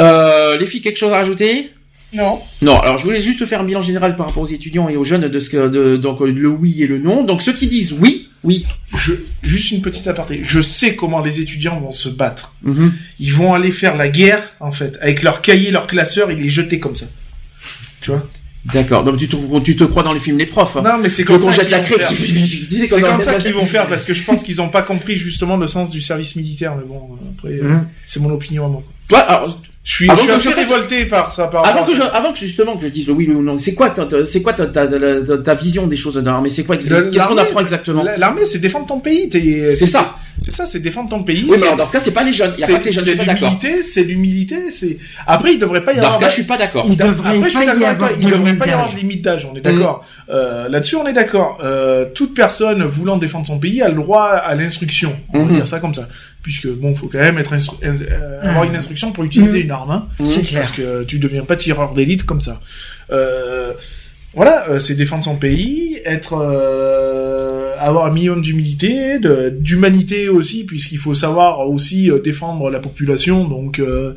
Euh, 0.00 0.56
les 0.58 0.66
filles, 0.66 0.80
quelque 0.80 0.98
chose 0.98 1.12
à 1.12 1.18
rajouter? 1.18 1.70
Non. 2.12 2.40
Non, 2.60 2.78
alors 2.78 2.98
je 2.98 3.04
voulais 3.04 3.22
juste 3.22 3.44
faire 3.46 3.60
un 3.60 3.64
bilan 3.64 3.80
général 3.82 4.16
par 4.16 4.26
rapport 4.26 4.42
aux 4.42 4.46
étudiants 4.46 4.88
et 4.88 4.96
aux 4.96 5.04
jeunes 5.04 5.28
de 5.28 5.38
ce 5.38 5.48
que 5.50 5.68
de, 5.68 5.96
donc 5.96 6.20
le 6.20 6.48
oui 6.48 6.82
et 6.82 6.86
le 6.86 6.98
non. 6.98 7.24
Donc 7.24 7.40
ceux 7.42 7.52
qui 7.54 7.66
disent 7.68 7.92
oui, 7.98 8.28
oui. 8.44 8.66
Je, 8.96 9.14
juste 9.42 9.70
une 9.70 9.80
petite 9.80 10.06
aparté. 10.06 10.40
Je 10.42 10.60
sais 10.60 10.94
comment 10.94 11.20
les 11.20 11.40
étudiants 11.40 11.80
vont 11.80 11.92
se 11.92 12.08
battre. 12.10 12.54
Mhm. 12.62 12.92
Ils 13.18 13.32
vont 13.32 13.54
aller 13.54 13.70
faire 13.70 13.96
la 13.96 14.08
guerre, 14.08 14.42
en 14.60 14.72
fait, 14.72 14.98
avec 15.00 15.22
leur 15.22 15.40
cahier, 15.40 15.70
leur 15.70 15.86
classeur, 15.86 16.30
et 16.30 16.34
les 16.36 16.50
jeter 16.50 16.78
comme 16.78 16.94
ça. 16.96 17.06
Tu 18.02 18.10
vois? 18.10 18.28
D'accord. 18.72 19.02
Donc 19.04 19.18
tu 19.18 19.26
te, 19.26 19.36
tu 19.60 19.74
te 19.74 19.82
crois 19.84 20.02
dans 20.04 20.12
les 20.12 20.20
films 20.20 20.36
des 20.38 20.46
profs. 20.46 20.76
hein. 20.76 20.82
Non, 20.84 20.98
mais 20.98 21.08
c'est 21.08 21.24
comme 21.24 21.40
ça 21.40 21.50
jette 21.50 21.64
qu'ils 21.64 21.70
la 21.72 21.78
vont 21.78 21.84
crêpe. 21.84 22.00
faire. 22.02 22.10
C'est 22.68 23.00
comme 23.00 23.22
ça 23.22 23.34
qu'ils 23.36 23.54
vont 23.54 23.66
faire, 23.66 23.86
parce 23.88 24.04
que 24.04 24.14
je 24.14 24.22
pense 24.22 24.42
qu'ils 24.44 24.60
ont 24.62 24.68
pas 24.68 24.82
compris 24.82 25.16
justement 25.16 25.56
le 25.56 25.66
sens 25.66 25.90
du 25.90 26.00
service 26.00 26.36
militaire. 26.36 26.76
Mais 26.76 26.84
bon, 26.86 27.18
après, 27.36 27.54
euh, 27.54 27.72
Hein. 27.72 27.88
c'est 28.06 28.20
mon 28.20 28.30
opinion 28.30 28.66
à 28.66 28.68
moi. 28.68 28.82
Toi, 29.08 29.18
alors, 29.20 29.58
Je 29.84 29.92
suis, 29.92 30.08
Avant 30.08 30.16
je 30.18 30.22
suis 30.22 30.30
assez 30.32 30.50
je 30.50 30.54
révolté 30.54 31.04
par 31.06 31.32
ça. 31.32 31.48
Par 31.48 31.66
avant 31.66 31.82
que, 31.84 31.94
je, 31.96 32.02
avant 32.02 32.32
que 32.32 32.38
justement 32.38 32.76
que 32.76 32.84
je 32.84 32.88
dise 32.88 33.08
le 33.08 33.14
oui 33.14 33.28
ou 33.28 33.42
non, 33.42 33.58
c'est 33.58 33.74
quoi 33.74 33.92
c'est 34.26 34.40
quoi 34.40 34.52
ta, 34.52 34.66
ta, 34.66 34.86
ta, 34.86 35.38
ta- 35.38 35.54
vision 35.56 35.88
des 35.88 35.96
choses 35.96 36.14
de 36.14 36.20
l'armée? 36.20 36.50
C'est 36.50 36.62
quoi 36.62 36.76
Qu'est-ce 36.76 37.26
qu'on 37.26 37.36
apprend 37.36 37.60
exactement? 37.60 38.04
La- 38.04 38.16
L'armée, 38.16 38.44
c'est 38.44 38.60
défendre 38.60 38.86
ton 38.86 39.00
pays. 39.00 39.28
t'es- 39.28 39.74
C'est 39.74 39.88
ça. 39.88 40.14
C'est 40.40 40.50
ça, 40.50 40.66
c'est 40.66 40.80
défendre 40.80 41.10
ton 41.10 41.22
pays. 41.22 41.44
Oui, 41.48 41.56
mais 41.60 41.66
alors, 41.66 41.76
dans 41.76 41.86
ce 41.86 41.92
cas, 41.92 42.00
c'est 42.00 42.10
pas 42.10 42.24
les 42.24 42.32
jeunes. 42.32 42.50
Il 42.56 42.60
y 42.60 42.64
a 42.64 42.66
c'est- 42.66 42.72
pas 42.72 42.78
que 42.80 42.84
les 42.86 42.92
jeunes, 42.92 43.04
je 43.04 43.10
C'est 43.10 43.22
l'humilité, 43.24 43.82
c'est 43.82 44.02
l'humilité. 44.04 44.70
C'est 44.72 44.98
après, 45.26 45.52
il 45.54 45.58
devrait 45.58 45.82
pas 45.84 45.92
y 45.92 45.96
Dans 45.96 46.02
avoir. 46.02 46.14
ce 46.16 46.20
cas, 46.20 46.28
je 46.30 46.34
suis 46.34 46.42
pas 46.44 46.56
d'accord. 46.56 46.84
Il 46.88 46.96
devrait 46.96 47.36
Après, 47.38 47.50
pas 47.50 47.64
y 47.64 47.84
avoir 47.84 48.10
il 48.18 48.24
de 48.26 48.30
devrait 48.30 48.54
pas 48.54 48.66
y 48.66 48.70
avoir 48.70 48.90
de 48.92 48.96
limite 48.96 49.22
d'âge, 49.22 49.46
on 49.50 49.54
est 49.56 49.60
d'accord. 49.60 50.04
Euh, 50.30 50.68
Là-dessus, 50.68 50.96
on 50.96 51.06
est 51.06 51.12
d'accord. 51.12 51.58
Euh, 51.62 52.06
toute 52.14 52.34
personne 52.34 52.82
voulant 52.84 53.18
défendre 53.18 53.46
son 53.46 53.58
pays 53.58 53.82
a 53.82 53.88
le 53.88 53.94
droit 53.94 54.24
à 54.24 54.54
l'instruction. 54.54 55.14
On 55.34 55.40
va 55.40 55.44
Mhm. 55.44 55.54
dire 55.56 55.68
ça 55.68 55.78
comme 55.80 55.94
ça. 55.94 56.08
Puisque, 56.42 56.66
bon, 56.66 56.94
faut 56.94 57.06
quand 57.06 57.18
même 57.20 57.38
être 57.38 57.54
instru- 57.54 57.76
euh, 57.84 58.40
avoir 58.42 58.64
une 58.64 58.74
instruction 58.74 59.12
pour 59.12 59.22
utiliser 59.24 59.58
Mhm. 59.58 59.64
une 59.64 59.70
arme. 59.70 59.90
hein. 59.90 60.06
C'est 60.24 60.42
clair. 60.42 60.62
Parce 60.62 60.72
que 60.72 61.04
tu 61.04 61.18
deviens 61.18 61.42
pas 61.44 61.56
tireur 61.56 61.92
d'élite 61.92 62.24
comme 62.24 62.40
ça. 62.40 62.58
Euh, 63.12 63.72
voilà, 64.34 64.64
euh, 64.70 64.80
c'est 64.80 64.94
défendre 64.94 65.22
son 65.22 65.36
pays, 65.36 66.00
être, 66.04 66.34
euh, 66.40 67.61
avoir 67.86 68.06
un 68.06 68.12
minimum 68.12 68.42
d'humilité, 68.42 69.18
d'humanité 69.52 70.28
aussi, 70.28 70.64
puisqu'il 70.64 70.98
faut 70.98 71.14
savoir 71.14 71.68
aussi 71.68 72.10
euh, 72.10 72.18
défendre 72.20 72.70
la 72.70 72.78
population, 72.80 73.46
donc, 73.48 73.78
euh, 73.78 74.14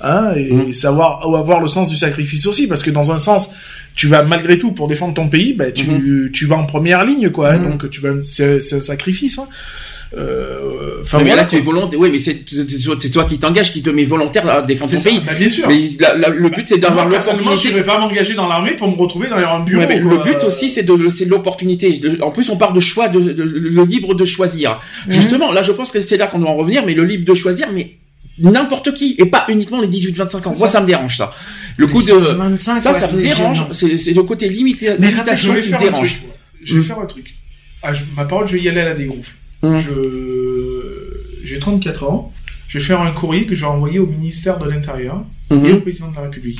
hein, 0.00 0.32
et, 0.36 0.52
Mhm. 0.52 0.72
savoir 0.72 1.28
ou 1.28 1.36
avoir 1.36 1.60
le 1.60 1.68
sens 1.68 1.88
du 1.90 1.96
sacrifice 1.96 2.46
aussi, 2.46 2.66
parce 2.66 2.82
que 2.82 2.90
dans 2.90 3.10
un 3.12 3.18
sens, 3.18 3.50
tu 3.96 4.06
vas 4.08 4.22
malgré 4.22 4.56
tout 4.58 4.72
pour 4.72 4.86
défendre 4.88 5.14
ton 5.14 5.28
pays, 5.28 5.54
bah, 5.54 5.72
tu, 5.72 6.30
tu 6.32 6.46
vas 6.46 6.56
en 6.56 6.66
première 6.66 7.04
ligne, 7.04 7.30
quoi. 7.30 7.52
hein, 7.52 7.58
Mhm. 7.58 7.70
donc 7.70 7.90
tu 7.90 8.00
vas, 8.00 8.10
c'est 8.22 8.60
c'est 8.60 8.76
un 8.76 8.82
sacrifice. 8.82 9.38
Hein. 9.38 9.48
Euh, 10.16 11.00
Enfin 11.02 11.18
mais 11.18 11.24
voilà, 11.24 11.42
là, 11.42 11.48
tu 11.48 11.56
es 11.56 11.60
volontaire. 11.60 11.98
Oui, 11.98 12.10
mais 12.10 12.18
c'est 12.20 13.10
toi 13.10 13.24
qui 13.24 13.38
t'engages, 13.38 13.72
qui 13.72 13.82
te 13.82 13.90
met 13.90 14.04
volontaire 14.04 14.48
à 14.48 14.62
défendre 14.62 14.90
ton 14.90 14.96
ça, 14.98 15.08
pays. 15.10 15.20
bah, 15.24 15.32
bien 15.34 15.48
sûr. 15.48 15.66
Mais 15.68 15.88
la- 16.00 16.16
la- 16.16 16.28
le 16.30 16.48
but, 16.50 16.66
c'est 16.68 16.78
d'avoir 16.78 17.08
personnellement, 17.08 17.50
je 17.56 17.68
l'opportunité. 17.68 17.74
ne 17.74 17.78
vais 17.82 17.86
pas 17.86 17.98
m'engager 17.98 18.34
dans 18.34 18.48
l'armée 18.48 18.72
pour 18.72 18.88
me 18.90 18.96
retrouver 18.96 19.28
dans 19.28 19.36
un 19.36 19.60
bureau. 19.60 19.80
Ouais, 19.82 19.86
mais 19.88 19.98
le 20.00 20.22
but 20.22 20.42
aussi, 20.44 20.68
c'est 20.68 20.82
de, 20.82 20.94
l'opportunité. 21.28 22.00
En 22.22 22.30
plus, 22.30 22.50
on 22.50 22.56
parle 22.56 22.74
de 22.74 22.80
choix, 22.80 23.08
de, 23.08 23.20
de- 23.20 23.42
le 23.42 23.84
libre 23.84 24.14
de 24.14 24.24
choisir. 24.24 24.80
Mhm. 25.06 25.12
Justement, 25.14 25.52
là, 25.52 25.62
je 25.62 25.72
pense 25.72 25.92
que 25.92 26.00
c'est 26.00 26.16
là 26.16 26.26
qu'on 26.26 26.38
doit 26.40 26.50
en 26.50 26.56
revenir, 26.56 26.84
mais 26.84 26.94
le 26.94 27.04
libre 27.04 27.24
de 27.24 27.34
choisir, 27.34 27.68
mais 27.72 27.96
n'importe 28.38 28.92
qui, 28.94 29.14
et 29.18 29.26
pas 29.26 29.44
uniquement 29.48 29.80
les 29.80 29.88
18-25 29.88 30.46
ans. 30.46 30.54
Moi, 30.58 30.68
ça. 30.68 30.74
ça 30.74 30.80
me 30.80 30.86
dérange, 30.86 31.16
ça. 31.16 31.32
Le 31.76 31.86
Les 31.86 31.92
coup 31.92 32.02
de, 32.02 32.12
25, 32.12 32.80
ça, 32.82 32.92
ouais, 32.92 32.98
ça 32.98 33.16
me 33.16 33.22
dérange. 33.22 33.64
C'est, 33.72 34.12
le 34.12 34.22
côté 34.24 34.48
limité, 34.48 34.94
limitation 34.98 35.54
qui 35.54 35.72
me 35.72 35.78
dérange. 35.78 36.22
Je 36.62 36.78
vais 36.78 36.84
faire 36.86 36.98
un 36.98 37.06
truc. 37.06 37.34
Ah, 37.82 37.94
je- 37.94 38.02
ma 38.16 38.24
parole, 38.24 38.48
je 38.48 38.54
vais 38.56 38.62
y 38.62 38.68
aller 38.68 38.80
à 38.80 38.86
la 38.86 38.94
dégonfle. 38.94 39.32
Je, 39.62 41.42
j'ai 41.44 41.58
34 41.58 42.04
ans. 42.04 42.32
Je 42.68 42.78
vais 42.78 42.84
faire 42.84 43.00
un 43.00 43.10
courrier 43.10 43.46
que 43.46 43.54
je 43.54 43.62
vais 43.62 43.66
envoyer 43.66 43.98
au 43.98 44.06
ministère 44.06 44.58
de 44.58 44.68
l'Intérieur 44.68 45.24
Mhm. 45.50 45.64
et 45.66 45.72
au 45.72 45.80
président 45.80 46.10
de 46.10 46.16
la 46.16 46.22
République. 46.22 46.58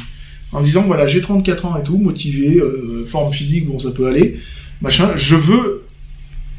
En 0.52 0.60
disant, 0.62 0.82
voilà, 0.86 1.06
j'ai 1.06 1.20
34 1.20 1.66
ans 1.66 1.76
et 1.78 1.82
tout, 1.82 1.98
motivé, 1.98 2.56
euh, 2.56 3.04
forme 3.06 3.30
physique, 3.32 3.66
bon, 3.66 3.78
ça 3.78 3.90
peut 3.90 4.06
aller, 4.06 4.38
machin, 4.80 5.10
je 5.14 5.36
veux, 5.36 5.84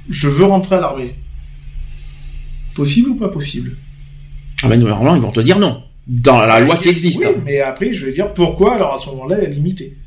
je 0.10 0.28
veux 0.28 0.46
rentrer 0.46 0.76
à 0.76 0.80
l'armée. 0.80 1.16
Possible 2.76 3.10
ou 3.10 3.16
pas 3.16 3.30
possible? 3.30 3.76
Ah 4.62 4.68
ben, 4.68 4.80
normalement, 4.80 5.16
ils 5.16 5.22
vont 5.22 5.32
te 5.32 5.40
dire 5.40 5.58
non. 5.58 5.82
Dans 6.08 6.40
la 6.40 6.60
loi 6.60 6.76
qui 6.78 6.88
existe. 6.90 7.20
Oui, 7.26 7.42
mais 7.46 7.60
après, 7.62 7.94
je 7.94 8.06
vais 8.06 8.12
dire 8.12 8.32
pourquoi, 8.34 8.76
alors 8.76 8.94
à 8.94 8.98
ce 9.00 9.08
moment-là, 9.08 9.38
elle 9.40 9.52
est 9.52 9.56
limitée. 9.56 9.98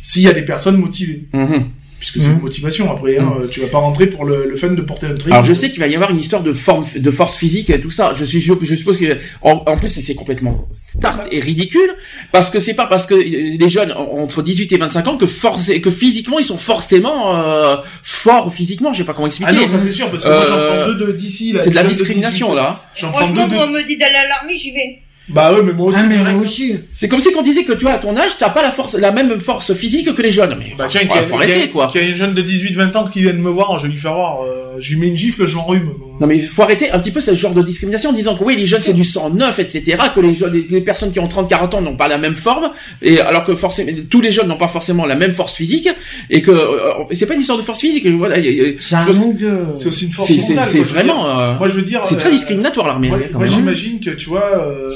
S'il 0.00 0.22
y 0.22 0.28
a 0.28 0.32
des 0.32 0.42
personnes 0.42 0.76
motivées. 0.78 1.28
Mhm. 1.32 1.66
Puisque 2.02 2.18
c'est 2.20 2.32
une 2.32 2.40
motivation, 2.40 2.90
après, 2.90 3.16
hein, 3.16 3.32
tu 3.48 3.60
vas 3.60 3.68
pas 3.68 3.78
rentrer 3.78 4.08
pour 4.08 4.24
le, 4.24 4.44
le 4.50 4.56
fun 4.56 4.70
de 4.70 4.82
porter 4.82 5.06
un 5.06 5.14
trait. 5.14 5.30
Alors 5.30 5.44
je 5.44 5.54
sais 5.54 5.70
qu'il 5.70 5.78
va 5.78 5.86
y 5.86 5.94
avoir 5.94 6.10
une 6.10 6.18
histoire 6.18 6.42
de 6.42 6.52
forme, 6.52 6.84
de 6.96 7.10
force 7.12 7.36
physique 7.38 7.70
et 7.70 7.80
tout 7.80 7.92
ça. 7.92 8.10
Je 8.16 8.24
suis 8.24 8.40
je 8.40 8.74
suppose 8.74 8.98
que 8.98 9.18
en, 9.40 9.62
en 9.66 9.76
plus 9.78 9.88
c'est 9.88 10.16
complètement 10.16 10.66
start 10.98 11.28
et 11.30 11.38
ridicule 11.38 11.94
parce 12.32 12.50
que 12.50 12.58
c'est 12.58 12.74
pas 12.74 12.86
parce 12.86 13.06
que 13.06 13.14
les 13.14 13.68
jeunes 13.68 13.92
en- 13.92 14.18
entre 14.18 14.42
18 14.42 14.72
et 14.72 14.78
25 14.78 15.06
ans 15.06 15.16
que 15.16 15.26
forcé, 15.26 15.80
que 15.80 15.92
physiquement 15.92 16.40
ils 16.40 16.44
sont 16.44 16.58
forcément 16.58 17.36
euh, 17.40 17.76
forts 18.02 18.52
physiquement. 18.52 18.92
Je 18.92 18.98
sais 18.98 19.04
pas 19.04 19.14
comment 19.14 19.28
expliquer. 19.28 19.52
Ah 19.54 19.60
non, 19.60 19.68
ça 19.68 19.78
c'est 19.80 19.92
sûr, 19.92 20.10
parce 20.10 20.24
que 20.24 20.28
moi 20.28 20.42
j'en 20.48 20.54
Euh, 20.56 20.84
prends 20.86 20.92
deux 20.94 21.06
de 21.06 21.12
d'ici. 21.12 21.52
là, 21.52 21.60
c'est 21.62 21.70
de 21.70 21.76
la 21.76 21.84
discrimination 21.84 22.48
de 22.48 22.54
18. 22.58 22.64
là. 22.64 22.82
Deux 23.00 23.06
Franchement, 23.06 23.46
de... 23.46 23.54
moi, 23.54 23.64
on 23.68 23.70
me 23.70 23.86
dit 23.86 23.96
d'aller 23.96 24.16
à 24.16 24.26
l'armée, 24.26 24.58
j'y 24.58 24.72
vais. 24.72 25.01
Bah 25.28 25.52
ouais, 25.52 25.62
mais 25.62 25.72
moi 25.72 25.86
aussi. 25.88 25.98
Ah, 26.02 26.06
mais 26.08 26.16
direct. 26.16 26.34
moi 26.36 26.42
aussi. 26.44 26.78
C'est 26.92 27.08
comme 27.08 27.20
si 27.20 27.32
qu'on 27.32 27.42
disait 27.42 27.64
que 27.64 27.72
tu 27.72 27.82
vois, 27.82 27.92
à 27.92 27.98
ton 27.98 28.16
âge, 28.16 28.32
t'as 28.38 28.50
pas 28.50 28.62
la 28.62 28.72
force, 28.72 28.94
la 28.94 29.12
même 29.12 29.38
force 29.40 29.72
physique 29.74 30.12
que 30.14 30.20
les 30.22 30.32
jeunes. 30.32 30.56
Mais 30.58 30.74
Bah 30.76 30.86
tiens, 30.88 31.02
faut, 31.02 31.06
qu'il 31.06 31.16
y 31.16 31.18
a- 31.18 31.22
faut 31.22 31.38
qu'il 31.38 31.48
y 31.48 31.52
a- 31.52 31.54
arrêter, 31.56 31.70
quoi. 31.70 31.86
qu'il 31.86 32.02
y 32.02 32.04
a 32.04 32.08
une 32.08 32.16
jeune 32.16 32.34
de 32.34 32.42
18-20 32.42 32.96
ans 32.96 33.04
qui 33.04 33.22
vient 33.22 33.32
de 33.32 33.38
me 33.38 33.48
voir, 33.50 33.78
je 33.78 33.86
vais 33.86 33.92
lui 33.92 33.98
faire 34.00 34.14
voir, 34.14 34.42
euh, 34.42 34.76
je 34.80 34.90
lui 34.94 35.00
mets 35.00 35.08
une 35.08 35.16
gifle, 35.16 35.46
je 35.46 35.54
l'enrhume. 35.54 35.92
Non 36.20 36.26
mais 36.26 36.36
il 36.36 36.42
faut 36.42 36.62
arrêter 36.62 36.90
un 36.90 36.98
petit 36.98 37.10
peu 37.10 37.20
ce 37.20 37.34
genre 37.34 37.54
de 37.54 37.62
discrimination 37.62 38.10
en 38.10 38.12
disant 38.12 38.36
que 38.36 38.44
oui 38.44 38.54
les 38.56 38.66
jeunes 38.66 38.80
c'est 38.80 38.92
du 38.92 39.02
sang 39.04 39.30
neuf 39.30 39.58
etc 39.58 39.96
que 40.14 40.20
les 40.20 40.34
jeunes 40.34 40.52
les, 40.52 40.66
les 40.68 40.80
personnes 40.80 41.10
qui 41.10 41.18
ont 41.18 41.26
30-40 41.26 41.74
ans 41.76 41.80
n'ont 41.80 41.96
pas 41.96 42.06
la 42.08 42.18
même 42.18 42.36
forme 42.36 42.70
et 43.00 43.18
alors 43.20 43.44
que 43.44 43.54
forcément 43.54 43.90
tous 44.10 44.20
les 44.20 44.30
jeunes 44.30 44.46
n'ont 44.46 44.56
pas 44.58 44.68
forcément 44.68 45.06
la 45.06 45.16
même 45.16 45.32
force 45.32 45.52
physique 45.54 45.88
et 46.30 46.42
que 46.42 46.50
euh, 46.50 46.92
c'est 47.12 47.26
pas 47.26 47.34
une 47.34 47.40
histoire 47.40 47.58
de 47.58 47.62
force 47.64 47.80
physique 47.80 48.06
voilà 48.06 48.36
C'est 48.78 48.94
un 48.94 49.04
de. 49.32 49.64
C'est 49.74 49.88
aussi 49.88 50.06
une 50.06 50.12
force 50.12 50.28
mentale. 50.50 50.68
c'est 50.70 50.80
vraiment 50.80 51.24
dire. 51.24 51.38
euh, 51.38 51.54
Moi, 51.58 51.68
je 51.68 51.74
veux 51.74 51.82
dire. 51.82 52.04
c'est 52.04 52.16
très 52.16 52.28
euh, 52.28 52.32
discriminatoire 52.32 52.86
l'armée 52.86 53.08
Moi, 53.08 53.18
hein, 53.24 53.28
moi, 53.34 53.46
j'imagine 53.46 53.98
que 53.98 54.10
tu 54.10 54.28
vois, 54.28 54.66
euh, 54.68 54.90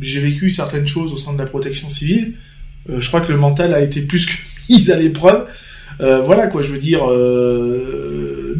j'ai 0.00 0.20
vécu 0.20 0.50
certaines 0.50 0.86
choses 0.86 1.12
au 1.12 1.16
sein 1.16 1.32
de 1.32 1.38
la 1.38 1.46
protection 1.46 1.88
civile. 1.90 2.34
Euh, 2.88 3.00
je 3.00 3.08
crois 3.08 3.20
que 3.20 3.32
le 3.32 3.38
mental 3.38 3.72
a 3.74 3.80
été 3.80 4.02
plus 4.02 4.26
que 4.26 4.32
mis 4.68 4.90
à 4.90 4.96
l'épreuve. 4.96 5.46
Euh, 6.00 6.20
voilà 6.20 6.46
quoi, 6.48 6.62
je 6.62 6.68
veux 6.72 6.78
dire. 6.78 7.02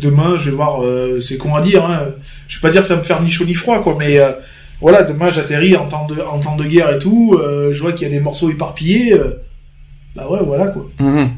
Demain, 0.01 0.37
je 0.39 0.51
vais 0.51 0.57
voir. 0.57 0.83
euh, 0.83 1.21
c'est 1.21 1.37
con 1.37 1.55
à 1.55 1.61
dire. 1.61 1.85
Hein, 1.85 2.09
je 2.49 2.57
vais 2.57 2.61
pas 2.63 2.71
dire 2.71 2.81
que 2.83 2.87
ça 2.87 2.95
va 2.95 3.01
me 3.01 3.05
faire 3.07 3.23
ni 3.23 3.31
chaud 3.31 3.45
ni 3.45 3.55
froid 3.55 3.81
quoi, 3.83 3.97
mais 3.99 4.19
euh, 4.19 4.33
voilà, 4.81 5.03
demain 5.03 5.29
j'atterris 5.31 5.77
en 5.77 5.87
temps 5.87 6.07
de 6.07 6.21
en 6.21 6.39
temps 6.41 6.57
de 6.57 6.65
guerre 6.65 6.93
et 6.95 6.99
tout. 6.99 7.39
euh, 7.41 7.73
je 7.73 7.81
vois 7.81 7.93
qu'il 7.93 8.09
y 8.09 8.11
a 8.11 8.15
des 8.15 8.21
morceaux 8.21 8.51
éparpillés. 8.51 9.13
euh, 9.15 9.33
bah 10.17 10.27
ouais, 10.31 10.41
voilà 10.45 10.69
quoi. 10.69 10.89
Mhm, 10.99 11.31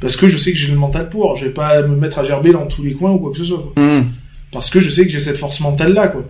Parce 0.00 0.16
que 0.16 0.26
je 0.28 0.36
sais 0.38 0.52
que 0.52 0.58
j'ai 0.58 0.72
le 0.72 0.78
mental 0.78 1.08
pour. 1.08 1.36
Je 1.36 1.44
vais 1.44 1.50
pas 1.52 1.82
me 1.82 1.94
mettre 1.96 2.18
à 2.18 2.22
gerber 2.24 2.52
dans 2.52 2.66
tous 2.66 2.82
les 2.82 2.92
coins 2.94 3.12
ou 3.12 3.18
quoi 3.18 3.30
que 3.32 3.38
ce 3.38 3.44
soit. 3.44 3.62
Quoi 3.74 3.82
mhm. 3.82 4.08
parce 4.50 4.70
que 4.70 4.80
je 4.80 4.90
sais 4.90 5.04
que 5.04 5.10
j'ai 5.12 5.20
cette 5.20 5.36
force 5.38 5.60
mentale 5.60 5.92
là 5.92 6.08
quoi 6.08 6.24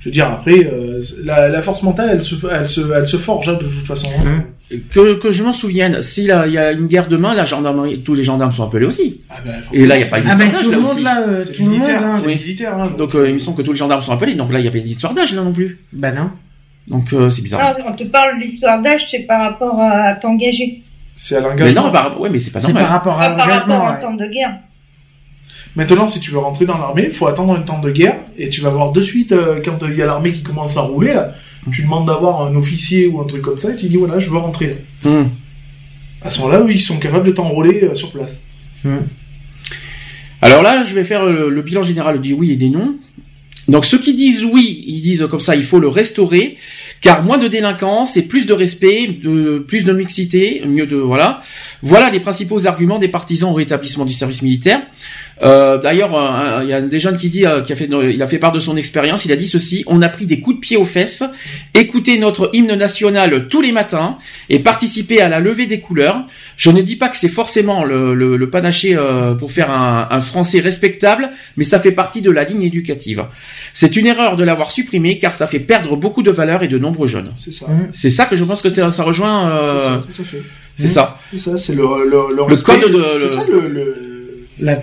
je 0.00 0.08
veux 0.08 0.12
dire 0.12 0.28
après 0.30 0.70
euh, 0.72 1.02
la, 1.24 1.48
la 1.48 1.60
force 1.62 1.82
mentale 1.82 2.10
elle 2.12 2.22
se 2.22 2.36
elle 2.50 2.68
se 2.68 2.80
elle 2.94 3.06
se 3.06 3.16
forge 3.16 3.48
hein, 3.48 3.54
de 3.60 3.66
toute 3.66 3.86
façon 3.86 4.08
hein. 4.20 4.44
Que, 4.90 5.14
que 5.14 5.30
je 5.30 5.42
m'en 5.44 5.52
souvienne 5.52 6.00
si 6.02 6.26
là, 6.26 6.46
il 6.46 6.52
y 6.54 6.58
a 6.58 6.72
une 6.72 6.86
guerre 6.86 7.06
demain 7.08 7.34
la 7.34 7.44
gendarmerie 7.44 8.00
tous 8.02 8.14
les 8.14 8.24
gendarmes 8.24 8.52
sont 8.52 8.64
appelés 8.64 8.86
aussi 8.86 9.20
Ah 9.30 9.34
ben, 9.44 9.52
et 9.72 9.86
là 9.86 9.96
il 9.96 10.00
y 10.00 10.04
a 10.04 10.08
pas 10.10 10.18
une 10.18 10.26
Ah, 10.28 10.34
ben, 10.36 10.46
histoire 10.46 10.62
tout 10.62 10.70
d'âge, 10.70 10.70
le 10.70 10.70
là 10.72 10.78
monde, 10.82 10.94
aussi. 10.94 11.02
là, 11.04 11.40
c'est 11.42 11.52
tout 11.52 11.62
le 11.64 11.68
monde, 11.70 11.78
militaire 11.80 12.04
hein. 12.06 12.12
c'est 12.18 12.26
Oui. 12.26 12.34
militaire 12.36 12.78
hein, 12.78 12.92
donc 12.96 13.14
euh, 13.14 13.28
il 13.28 13.34
me 13.34 13.38
semble 13.40 13.56
que 13.58 13.62
tous 13.62 13.72
les 13.72 13.78
gendarmes 13.78 14.02
sont 14.02 14.12
appelés 14.12 14.34
donc 14.34 14.52
là 14.52 14.58
il 14.60 14.64
y 14.64 14.68
a 14.68 14.70
pas 14.70 14.78
d'histoire 14.78 15.12
d'âge 15.12 15.34
là 15.34 15.42
non 15.42 15.52
plus 15.52 15.78
Bah 15.92 16.12
non. 16.12 16.30
donc 16.88 17.12
euh, 17.12 17.28
c'est 17.30 17.42
bizarre 17.42 17.76
Non, 17.78 17.84
on 17.88 17.92
te 17.92 18.04
parle 18.04 18.38
de 18.38 18.42
l'histoire 18.44 18.80
d'âge, 18.80 19.04
c'est 19.08 19.20
par 19.26 19.42
rapport 19.42 19.78
à 19.80 20.14
t'engager. 20.14 20.82
c'est 21.14 21.36
à 21.36 21.40
mais 21.42 21.48
l'engagement 21.48 21.82
non 21.84 21.92
par, 21.92 22.20
ouais 22.20 22.30
mais 22.30 22.38
c'est 22.38 22.50
pas 22.50 22.60
C'est 22.60 22.68
normal 22.68 22.84
par 22.84 22.92
rapport 22.92 23.20
à 23.20 23.30
par 23.36 23.46
rapport 23.46 23.68
l'engagement. 23.68 23.86
à 23.86 23.90
un 23.90 23.94
ouais. 23.96 24.00
temps 24.00 24.14
de 24.14 24.26
guerre. 24.26 24.54
maintenant 25.76 26.06
si 26.06 26.20
tu 26.20 26.30
veux 26.30 26.38
rentrer 26.38 26.64
dans 26.64 26.78
l'armée 26.78 27.10
faut 27.10 27.26
attendre 27.26 27.54
un 27.54 27.60
temps 27.62 27.80
de 27.80 27.90
guerre 27.90 28.16
et 28.38 28.48
tu 28.48 28.60
vas 28.62 28.70
voir 28.70 28.92
de 28.92 29.02
suite 29.02 29.32
euh, 29.32 29.60
quand 29.64 29.78
il 29.86 29.94
y 29.94 30.02
a 30.02 30.06
l'armée 30.06 30.32
qui 30.32 30.42
commence 30.42 30.76
à 30.76 30.80
rouler 30.82 31.12
là, 31.14 31.32
tu 31.72 31.82
demandes 31.82 32.06
d'avoir 32.06 32.42
un 32.42 32.54
officier 32.54 33.06
ou 33.06 33.20
un 33.20 33.24
truc 33.24 33.42
comme 33.42 33.58
ça 33.58 33.72
et 33.72 33.76
tu 33.76 33.86
dis 33.86 33.96
voilà 33.96 34.18
je 34.18 34.28
veux 34.30 34.36
rentrer 34.36 34.66
là. 34.68 35.10
Mhm. 35.10 35.30
à 36.22 36.30
ce 36.30 36.40
moment-là 36.40 36.62
oui 36.62 36.74
ils 36.74 36.80
sont 36.80 36.98
capables 36.98 37.26
de 37.26 37.32
t'enrôler 37.32 37.84
euh, 37.84 37.94
sur 37.94 38.10
place 38.12 38.40
Alors 40.44 40.60
là, 40.60 40.84
je 40.84 40.94
vais 40.94 41.04
faire 41.04 41.22
euh, 41.22 41.48
le, 41.48 41.62
bilan 41.62 41.82
général 41.82 42.20
du 42.20 42.34
oui 42.34 42.52
et 42.52 42.56
des 42.56 42.68
non. 42.68 42.96
Donc 43.66 43.86
ceux 43.86 43.98
qui 43.98 44.12
disent 44.12 44.44
oui, 44.44 44.84
ils 44.86 45.00
disent 45.00 45.26
comme 45.30 45.40
ça, 45.40 45.56
il 45.56 45.62
faut 45.62 45.80
le 45.80 45.88
restaurer, 45.88 46.58
car 47.00 47.22
moins 47.22 47.38
de 47.38 47.48
délinquance 47.48 48.18
et 48.18 48.22
plus 48.22 48.44
de 48.44 48.52
respect, 48.52 49.06
de, 49.06 49.64
plus 49.66 49.84
de 49.84 49.92
mixité, 49.94 50.62
mieux 50.66 50.86
de 50.86 50.96
voilà. 50.96 51.40
Voilà 51.80 52.10
les 52.10 52.20
principaux 52.20 52.66
arguments 52.66 52.98
des 52.98 53.08
partisans 53.08 53.50
au 53.50 53.54
rétablissement 53.54 54.04
du 54.04 54.12
service 54.12 54.42
militaire. 54.42 54.82
Euh, 55.42 55.78
D'ailleurs, 55.78 56.14
euh, 56.14 56.60
il 56.62 56.68
y 56.68 56.72
a 56.72 56.80
des 56.80 57.00
jeunes 57.00 57.16
qui 57.16 57.28
dit, 57.28 57.44
euh, 57.44 57.60
qui 57.60 57.72
a 57.72 57.76
fait, 57.76 57.88
il 57.90 58.22
a 58.22 58.26
fait 58.26 58.38
part 58.38 58.52
de 58.52 58.60
son 58.60 58.76
expérience. 58.76 59.24
Il 59.24 59.32
a 59.32 59.36
dit 59.36 59.48
ceci 59.48 59.82
on 59.86 60.00
a 60.02 60.08
pris 60.08 60.26
des 60.26 60.38
coups 60.40 60.56
de 60.56 60.60
pied 60.60 60.76
aux 60.76 60.84
fesses, 60.84 61.24
écouté 61.74 62.18
notre 62.18 62.50
hymne 62.52 62.74
national 62.74 63.48
tous 63.48 63.60
les 63.60 63.72
matins 63.72 64.16
et 64.48 64.60
participé 64.60 65.20
à 65.20 65.28
la 65.28 65.40
levée 65.40 65.66
des 65.66 65.80
couleurs. 65.80 66.24
Je 66.56 66.70
ne 66.70 66.80
dis 66.82 66.96
pas 66.96 67.08
que 67.08 67.16
c'est 67.16 67.28
forcément 67.28 67.84
le, 67.84 68.14
le, 68.14 68.36
le 68.36 68.50
panaché 68.50 68.94
euh, 68.96 69.34
pour 69.34 69.50
faire 69.50 69.70
un, 69.70 70.06
un 70.10 70.20
français 70.20 70.60
respectable, 70.60 71.30
mais 71.56 71.64
ça 71.64 71.80
fait 71.80 71.92
partie 71.92 72.22
de 72.22 72.30
la 72.30 72.44
ligne 72.44 72.62
éducative. 72.62 73.24
C'est 73.74 73.96
une 73.96 74.06
erreur 74.06 74.36
de 74.36 74.44
l'avoir 74.44 74.70
supprimé 74.70 75.18
car 75.18 75.34
ça 75.34 75.46
fait 75.48 75.58
perdre 75.60 75.96
beaucoup 75.96 76.22
de 76.22 76.30
valeurs 76.30 76.62
et 76.62 76.68
de 76.68 76.78
nombreux 76.78 77.08
jeunes. 77.08 77.32
c'est 77.36 77.52
ça. 77.52 77.66
C'est 77.92 78.10
ça 78.10 78.26
que 78.26 78.36
je 78.36 78.44
pense 78.44 78.62
que 78.62 78.68
ça. 78.68 78.90
ça 78.92 79.02
rejoint. 79.02 79.50
c'est 79.50 79.56
euh, 79.56 79.80
ça, 79.80 80.02
tout 80.14 80.22
à 80.22 80.24
fait 80.24 80.42
c'est 80.76 80.88
ça. 80.88 81.18
c'est 81.30 81.38
ça 81.38 81.56
c'est 81.58 81.74
le 81.74 81.82
le, 81.82 82.34
Le 82.36 82.42
respect- 82.42 82.80
code 82.80 82.92
de- 82.92 83.04
c'est 83.16 83.22
le- 83.22 83.28
ça 83.28 83.44
le, 83.50 83.68
le... 83.68 83.96
La. 84.60 84.76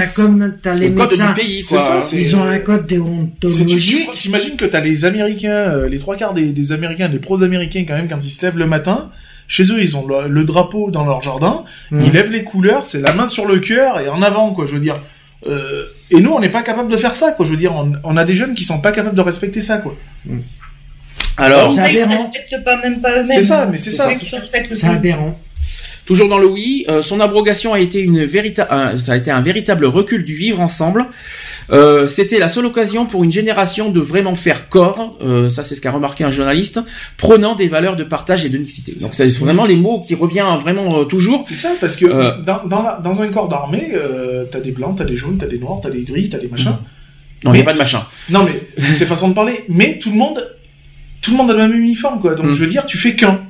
T'as 0.00 0.06
comme 0.08 0.56
t'as 0.62 0.74
les 0.74 0.88
Le 0.88 0.94
code 0.94 1.10
médecins. 1.10 1.28
du 1.28 1.34
pays, 1.40 1.62
c'est 1.62 1.76
quoi. 1.76 2.02
ça, 2.02 2.16
Ils 2.16 2.36
ont 2.36 2.44
un 2.44 2.58
code 2.58 2.86
déontologique. 2.86 4.08
T'imagines 4.16 4.56
que 4.56 4.64
t'as 4.64 4.80
les 4.80 5.04
Américains, 5.04 5.50
euh, 5.50 5.88
les 5.88 5.98
trois 5.98 6.16
quarts 6.16 6.34
des, 6.34 6.52
des 6.52 6.72
Américains, 6.72 7.08
des 7.08 7.18
pros-américains 7.18 7.84
quand 7.86 7.94
même, 7.94 8.08
quand 8.08 8.24
ils 8.24 8.30
se 8.30 8.44
lèvent 8.46 8.58
le 8.58 8.66
matin, 8.66 9.10
chez 9.48 9.64
eux 9.72 9.80
ils 9.80 9.96
ont 9.96 10.06
le, 10.06 10.28
le 10.28 10.44
drapeau 10.44 10.90
dans 10.90 11.04
leur 11.04 11.22
jardin, 11.22 11.64
Mhm. 11.90 12.02
ils 12.06 12.12
lèvent 12.12 12.30
les 12.32 12.44
couleurs, 12.44 12.84
c'est 12.86 13.00
la 13.00 13.12
main 13.12 13.26
sur 13.26 13.46
le 13.46 13.58
cœur 13.60 14.00
et 14.00 14.08
en 14.08 14.22
avant 14.22 14.52
quoi. 14.54 14.66
Je 14.66 14.72
veux 14.74 14.80
dire. 14.80 15.00
Euh, 15.46 15.84
et 16.10 16.20
nous 16.20 16.32
on 16.32 16.40
n'est 16.40 16.50
pas 16.50 16.62
capable 16.62 16.90
de 16.90 16.96
faire 16.96 17.14
ça 17.16 17.32
quoi. 17.32 17.46
Je 17.46 17.50
veux 17.52 17.56
dire, 17.56 17.72
on, 17.74 17.92
on 18.04 18.16
a 18.16 18.24
des 18.24 18.34
jeunes 18.34 18.54
qui 18.54 18.64
sont 18.64 18.80
pas 18.80 18.92
capables 18.92 19.16
de 19.16 19.20
respecter 19.20 19.60
ça 19.60 19.78
quoi. 19.78 19.96
Alors, 21.36 21.72
C'est 21.74 21.92
Ils 21.92 21.96
se 21.98 22.02
aberrant. 22.02 22.22
respectent 22.32 22.64
pas 22.64 22.76
même 22.82 23.00
pas 23.00 23.12
eux-mêmes. 23.12 23.26
C'est 23.26 23.42
ça, 23.44 23.66
mais 23.70 23.78
c'est 23.78 23.92
ça, 23.92 24.10
c'est 24.12 24.86
aberrant. 24.86 25.38
Toujours 26.08 26.28
dans 26.30 26.38
le 26.38 26.46
oui, 26.46 26.86
euh, 26.88 27.02
son 27.02 27.20
abrogation 27.20 27.74
a 27.74 27.80
été 27.80 28.00
une 28.00 28.24
véritable, 28.24 28.98
ça 28.98 29.12
a 29.12 29.16
été 29.16 29.30
un 29.30 29.42
véritable 29.42 29.84
recul 29.84 30.24
du 30.24 30.34
vivre 30.34 30.58
ensemble. 30.58 31.04
Euh, 31.70 32.08
C'était 32.08 32.38
la 32.38 32.48
seule 32.48 32.64
occasion 32.64 33.04
pour 33.04 33.24
une 33.24 33.30
génération 33.30 33.90
de 33.90 34.00
vraiment 34.00 34.34
faire 34.34 34.70
corps. 34.70 35.18
euh, 35.22 35.50
ça, 35.50 35.62
c'est 35.64 35.74
ce 35.74 35.82
qu'a 35.82 35.90
remarqué 35.90 36.24
un 36.24 36.30
journaliste, 36.30 36.80
prenant 37.18 37.54
des 37.56 37.68
valeurs 37.68 37.94
de 37.94 38.04
partage 38.04 38.42
et 38.46 38.48
de 38.48 38.56
mixité. 38.56 38.92
Donc, 38.98 39.12
ça. 39.14 39.28
c'est 39.28 39.38
vraiment 39.38 39.66
les 39.66 39.76
mots 39.76 40.00
qui 40.00 40.14
reviennent 40.14 40.56
vraiment 40.62 41.00
euh, 41.00 41.04
toujours. 41.04 41.44
C'est 41.46 41.54
ça 41.54 41.72
parce 41.78 41.94
que 41.94 42.06
Euh. 42.06 42.40
dans, 42.42 42.64
dans, 42.66 42.82
la- 42.82 43.00
dans 43.04 43.20
un 43.20 43.28
corps 43.28 43.48
d'armée, 43.48 43.90
euh, 43.92 44.44
t'as 44.50 44.60
des 44.60 44.72
blancs, 44.72 44.96
t'as 44.96 45.04
des 45.04 45.16
jaunes, 45.16 45.36
t'as 45.38 45.46
des 45.46 45.58
noirs, 45.58 45.80
t'as 45.82 45.90
des 45.90 46.04
gris, 46.04 46.30
t'as 46.30 46.38
des 46.38 46.48
machins. 46.48 46.76
Non, 47.44 47.52
il 47.52 47.56
n'y 47.56 47.60
a 47.60 47.64
pas 47.64 47.74
de 47.74 47.78
machin. 47.78 48.02
Non 48.30 48.44
mais 48.46 48.54
c'est 48.94 49.04
façon 49.04 49.28
de 49.28 49.34
parler. 49.34 49.64
Mais 49.68 49.98
tout 49.98 50.08
le 50.10 50.16
monde, 50.16 50.38
tout 51.20 51.32
le 51.32 51.36
monde 51.36 51.50
a 51.50 51.52
le 51.52 51.58
même 51.68 51.74
uniforme 51.78 52.18
quoi. 52.18 52.34
Donc 52.34 52.46
Mm. 52.46 52.54
je 52.54 52.60
veux 52.60 52.66
dire, 52.66 52.86
tu 52.86 52.96
fais 52.96 53.14
qu'un. 53.14 53.42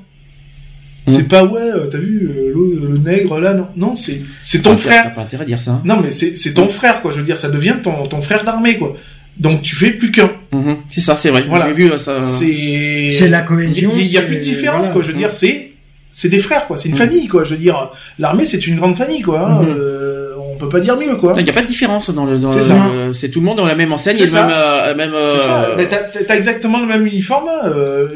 Mm. 1.08 1.10
C'est 1.10 1.28
pas 1.28 1.44
ouais, 1.44 1.60
euh, 1.60 1.86
t'as 1.90 1.98
vu 1.98 2.30
euh, 2.30 2.52
le, 2.54 2.88
le 2.92 2.98
nègre 2.98 3.40
là, 3.40 3.54
non, 3.54 3.66
non 3.76 3.94
c'est 3.94 4.20
c'est 4.42 4.62
ton 4.62 4.72
Ah, 4.72 4.74
T'as 4.76 4.80
frère. 4.82 5.14
pas 5.14 5.22
intérêt 5.22 5.42
à 5.42 5.46
dire 5.46 5.60
ça. 5.60 5.72
hein. 5.72 5.82
Non 5.84 6.00
mais 6.00 6.10
c'est 6.10 6.36
c'est 6.36 6.54
ton 6.54 6.68
frère 6.68 7.02
quoi. 7.02 7.10
Je 7.12 7.18
veux 7.18 7.24
dire, 7.24 7.36
ça 7.38 7.48
devient 7.50 7.74
ton 7.82 8.04
ton 8.04 8.22
frère 8.22 8.44
d'armée 8.44 8.76
quoi. 8.76 8.96
Donc 9.38 9.62
tu 9.62 9.76
fais 9.76 9.90
plus 9.92 10.10
qu'un. 10.10 10.30
Mhm. 10.52 10.78
C'est 10.90 11.00
ça, 11.00 11.14
c'est 11.16 11.30
vrai. 11.30 11.44
Voilà. 11.48 11.68
J'ai 11.68 11.72
vu 11.74 11.98
ça. 11.98 12.20
C'est 12.20 13.10
C'est 13.12 13.28
la 13.28 13.42
cohésion, 13.42 13.90
Il 13.96 14.06
y, 14.06 14.18
a 14.18 14.22
plus 14.22 14.36
de 14.36 14.40
différence 14.40 14.78
voilà. 14.88 14.92
quoi. 14.92 15.02
Je 15.02 15.08
veux 15.12 15.18
dire, 15.18 15.30
c'est 15.32 15.72
c'est 16.10 16.28
des 16.28 16.40
frères 16.40 16.66
quoi. 16.66 16.76
C'est 16.76 16.88
une 16.88 16.94
Mm. 16.94 16.98
famille 16.98 17.28
quoi. 17.28 17.44
Je 17.44 17.50
veux 17.50 17.60
dire, 17.60 17.90
l'armée 18.18 18.44
c'est 18.44 18.66
une 18.66 18.76
grande 18.76 18.96
famille 18.96 19.22
quoi. 19.22 19.40
hein. 19.48 19.62
Mhm. 19.62 19.68
Euh, 19.78 20.17
peut 20.58 20.68
pas 20.68 20.80
dire 20.80 20.96
mieux 20.98 21.16
quoi. 21.16 21.34
Il 21.38 21.44
n'y 21.44 21.50
a 21.50 21.52
pas 21.52 21.62
de 21.62 21.66
différence 21.66 22.10
dans 22.10 22.24
le. 22.24 22.40
C'est 22.48 22.60
ça. 22.60 22.90
C'est 23.12 23.30
tout 23.30 23.40
le 23.40 23.46
monde 23.46 23.56
dans 23.58 23.64
la 23.66 23.74
même 23.74 23.92
enseigne 23.92 24.16
C'est 24.16 24.22
et 24.24 24.26
le 24.26 24.32
ça. 24.32 24.46
même. 24.46 24.54
euh, 24.56 24.94
même 24.94 25.12
C'est 25.34 25.40
ça. 25.46 25.64
euh, 25.64 25.74
Mais 25.76 25.88
t'as- 25.88 26.36
exactement 26.36 26.80
le 26.80 26.86
même 26.86 27.06
uniforme. 27.06 27.48
euh, 27.64 28.08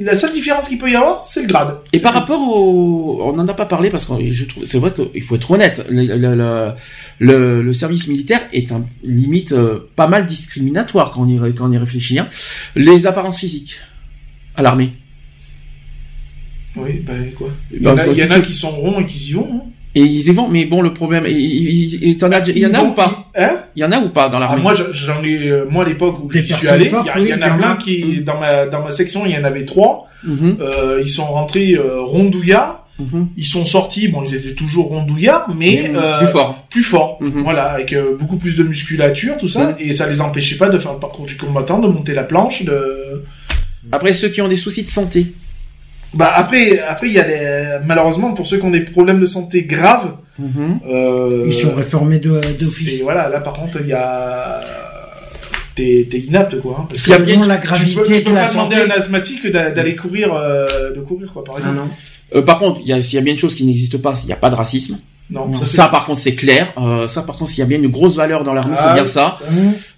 la 0.00 0.14
seule 0.14 0.32
différence 0.32 0.68
qu'il 0.68 0.78
peut 0.78 0.90
y 0.90 0.96
avoir, 0.96 1.24
c'est 1.24 1.42
le 1.42 1.46
grade. 1.46 1.76
Et 1.92 1.98
C'est 1.98 2.02
par 2.02 2.12
tout. 2.12 2.18
rapport 2.18 2.40
au, 2.48 3.20
on 3.22 3.32
n'en 3.32 3.46
a 3.48 3.54
pas 3.54 3.66
parlé 3.66 3.88
parce 3.90 4.04
que 4.06 4.12
je 4.30 4.44
trouve, 4.44 4.64
c'est 4.64 4.78
vrai 4.78 4.92
qu'il 4.92 5.22
faut 5.22 5.36
être 5.36 5.50
honnête. 5.50 5.86
Le, 5.90 7.72
service 7.72 8.08
militaire 8.08 8.40
est 8.52 8.72
un 8.72 8.84
limite 9.02 9.54
pas 9.96 10.06
mal 10.08 10.26
discriminatoire 10.26 11.12
quand 11.12 11.22
on 11.22 11.28
y, 11.28 11.38
ré- 11.38 11.54
quand 11.54 11.68
on 11.68 11.72
y 11.72 11.78
réfléchit. 11.78 12.18
hein. 12.18 12.28
Les 12.76 13.06
apparences 13.06 13.38
physiques 13.38 13.76
à 14.56 14.62
l'armée. 14.62 14.90
Oui, 16.76 17.02
ben 17.06 17.30
quoi. 17.36 17.48
Il 17.72 17.82
y 17.82 17.88
en 17.88 17.96
a, 17.96 18.06
il 18.06 18.16
y 18.18 18.24
en 18.24 18.30
a 18.32 18.40
qui 18.40 18.52
sont 18.52 18.70
ronds 18.70 19.00
et 19.00 19.06
qui 19.06 19.30
y 19.30 19.32
vont. 19.34 19.48
hein. 19.54 19.70
Et 19.96 20.00
ils 20.02 20.26
y 20.28 20.32
vont, 20.32 20.48
mais 20.48 20.64
bon, 20.64 20.82
le 20.82 20.92
problème, 20.92 21.24
il, 21.28 22.16
y 22.18 22.66
en 22.66 22.74
a 22.74 22.82
ou 22.82 22.92
pas 22.92 23.28
Hein? 23.36 23.58
Il 23.76 23.80
y 23.80 23.84
en 23.84 23.92
a 23.92 24.00
ou 24.00 24.08
pas 24.08 24.28
dans 24.28 24.38
Ah, 24.38 24.40
l'armée? 24.40 24.62
moi, 24.62 24.74
je- 24.74 24.92
j'en 24.92 25.22
ai, 25.22 25.48
euh, 25.48 25.66
moi 25.70 25.84
à 25.84 25.88
l'époque 25.88 26.18
où 26.22 26.28
j'y 26.30 26.52
suis 26.52 26.66
allé, 26.68 26.86
il 26.86 27.28
y, 27.28 27.32
en 27.34 27.40
a 27.42 27.50
plein 27.50 27.76
qui, 27.76 28.20
dans 28.22 28.38
ma 28.40 28.66
dans 28.66 28.82
ma 28.82 28.90
section, 28.90 29.24
il 29.24 29.32
y 29.32 29.36
en 29.38 29.44
avait 29.44 29.64
trois. 29.64 30.08
Mhm, 30.24 30.56
Euh, 30.60 31.00
ils 31.02 31.08
sont 31.08 31.24
rentrés 31.26 31.74
euh, 31.74 32.00
rondouillards. 32.02 32.86
mhm. 32.98 33.28
Ils 33.36 33.46
sont 33.46 33.64
sortis, 33.64 34.08
bon, 34.08 34.22
ils 34.24 34.34
étaient 34.34 34.54
toujours 34.54 34.88
rondouillards, 34.88 35.48
mais 35.56 35.92
euh, 35.94 36.18
Plus 36.18 36.28
fort. 36.28 36.64
plus 36.70 36.82
forts. 36.82 37.18
Mhm. 37.20 37.42
Voilà, 37.44 37.64
avec 37.66 37.92
euh, 37.92 38.16
beaucoup 38.18 38.36
plus 38.36 38.56
de 38.56 38.64
musculature, 38.64 39.36
tout 39.36 39.48
ça, 39.48 39.76
et 39.78 39.92
ça 39.92 40.08
les 40.08 40.20
empêchait 40.20 40.56
pas 40.56 40.70
de 40.70 40.78
faire 40.78 40.92
le 40.94 40.98
parcours 40.98 41.26
du 41.26 41.36
combattant, 41.36 41.78
de 41.78 41.86
monter 41.88 42.14
la 42.14 42.24
planche, 42.24 42.64
de. 42.64 43.22
Après 43.92 44.12
ceux 44.12 44.28
qui 44.28 44.40
ont 44.42 44.48
des 44.48 44.56
soucis 44.56 44.82
de 44.82 44.90
santé. 44.90 45.34
Bah 46.14 46.32
après, 46.34 46.78
après 46.80 47.08
il 47.08 47.12
y 47.14 47.18
a 47.18 47.26
les... 47.26 47.86
malheureusement 47.86 48.32
pour 48.32 48.46
ceux 48.46 48.58
qui 48.58 48.64
ont 48.64 48.70
des 48.70 48.84
problèmes 48.84 49.20
de 49.20 49.26
santé 49.26 49.64
graves, 49.64 50.12
Mhm. 50.38 50.80
euh, 50.88 51.44
Ils 51.46 51.52
sont 51.52 51.74
réformés 51.74 52.18
d'office. 52.18 53.02
voilà, 53.02 53.28
là 53.28 53.38
par 53.40 53.52
contre 53.54 53.78
il 53.80 53.86
y 53.88 53.92
a 53.92 54.60
t'es 55.76 56.06
inapte 56.28 56.60
quoi. 56.60 56.76
hein, 56.80 56.86
parce 56.88 57.06
Il 57.06 57.10
y 57.10 57.12
a 57.14 57.16
que 57.18 57.22
bien- 57.22 57.46
la 57.46 57.56
tu 57.56 57.60
peux, 57.62 57.66
gravité 57.68 57.90
tu 57.92 58.22
peux 58.24 58.30
de 58.30 58.34
la 58.34 58.42
pas 58.44 58.50
demander 58.50 58.76
santé. 58.76 58.90
à 58.90 58.94
un 58.94 58.98
asthmatique 58.98 59.46
d'a- 59.50 59.70
d'aller 59.70 59.96
courir, 59.96 60.32
euh, 60.34 60.92
de 60.94 61.00
courir 61.00 61.32
quoi 61.32 61.42
par 61.44 61.54
Ah 61.56 61.58
exemple. 61.58 61.76
non. 61.76 61.88
Euh, 62.36 62.42
par 62.42 62.58
contre, 62.58 62.80
il 62.82 62.88
y 62.88 62.92
a, 62.92 63.02
s'il 63.02 63.16
y 63.16 63.18
a 63.18 63.22
bien 63.22 63.32
une 63.34 63.38
chose 63.38 63.54
qui 63.54 63.64
n'existe 63.64 63.98
pas, 63.98 64.14
il 64.22 64.26
n'y 64.26 64.32
a 64.32 64.36
pas 64.36 64.50
de 64.50 64.54
racisme. 64.54 64.98
Non, 65.30 65.50
Ça, 65.54 65.88
par 65.88 66.04
contre 66.04 66.20
c'est 66.20 66.34
clair. 66.34 66.72
Euh, 66.78 67.08
ça 67.08 67.22
par 67.22 67.38
contre 67.38 67.50
s'il 67.50 67.60
y 67.60 67.62
a 67.62 67.66
bien 67.66 67.78
une 67.78 67.90
grosse 67.90 68.14
valeur 68.16 68.44
dans 68.44 68.52
l'armée, 68.54 68.74
Ah 68.78 68.88
c'est 68.88 68.94
bien 68.94 69.04
oui, 69.04 69.08
ça. 69.08 69.38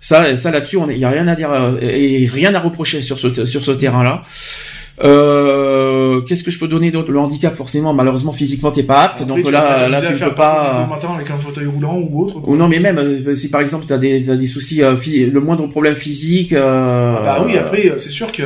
Ça, 0.01 0.37
ça 0.37 0.51
là-dessus, 0.53 0.79
il 0.91 0.99
y 0.99 1.05
a 1.05 1.11
rien 1.11 1.27
à 1.29 1.35
dire 1.35 1.51
euh, 1.53 1.79
et 1.81 2.29
rien 2.33 2.55
à 2.55 2.61
reprocher 2.61 3.03
sur 3.03 3.19
ce 3.19 3.45
sur 3.45 3.63
ce 3.65 3.73
terrain-là. 3.73 4.23
Euh, 5.05 6.20
Qu'est-ce 6.23 6.43
que 6.43 6.51
je 6.51 6.59
peux 6.59 6.68
donner 6.68 6.90
d'autre? 6.90 7.10
Le 7.12 7.18
handicap, 7.18 7.55
forcément, 7.55 7.93
malheureusement, 7.93 8.32
physiquement, 8.32 8.70
t'es 8.70 8.82
pas 8.82 9.02
apte. 9.02 9.23
Après, 9.23 9.27
donc 9.27 9.44
tu 9.44 9.52
là, 9.52 9.60
pas 9.62 9.89
là, 9.89 10.02
tu 10.02 10.12
peux 10.14 10.35
pas. 10.35 10.86
matin 10.89 11.09
avec 11.14 11.31
un 11.31 11.36
fauteuil 11.36 11.66
roulant 11.66 11.98
ou 11.98 12.24
autre. 12.24 12.36
Ou 12.47 12.56
non, 12.56 12.68
mais 12.68 12.78
même 12.78 12.98
euh, 12.98 13.35
si 13.35 13.51
par 13.51 13.60
exemple 13.60 13.85
t'as 13.86 13.98
des 13.98 14.24
t'as 14.24 14.36
des 14.36 14.47
soucis, 14.47 14.82
euh, 14.82 14.97
le 15.06 15.40
moindre 15.40 15.66
problème 15.66 15.94
physique. 15.94 16.52
Euh, 16.52 17.16
Ah 17.18 17.23
bah 17.23 17.44
oui, 17.47 17.56
après, 17.56 17.93
c'est 17.98 18.10
sûr 18.10 18.32
que. 18.32 18.43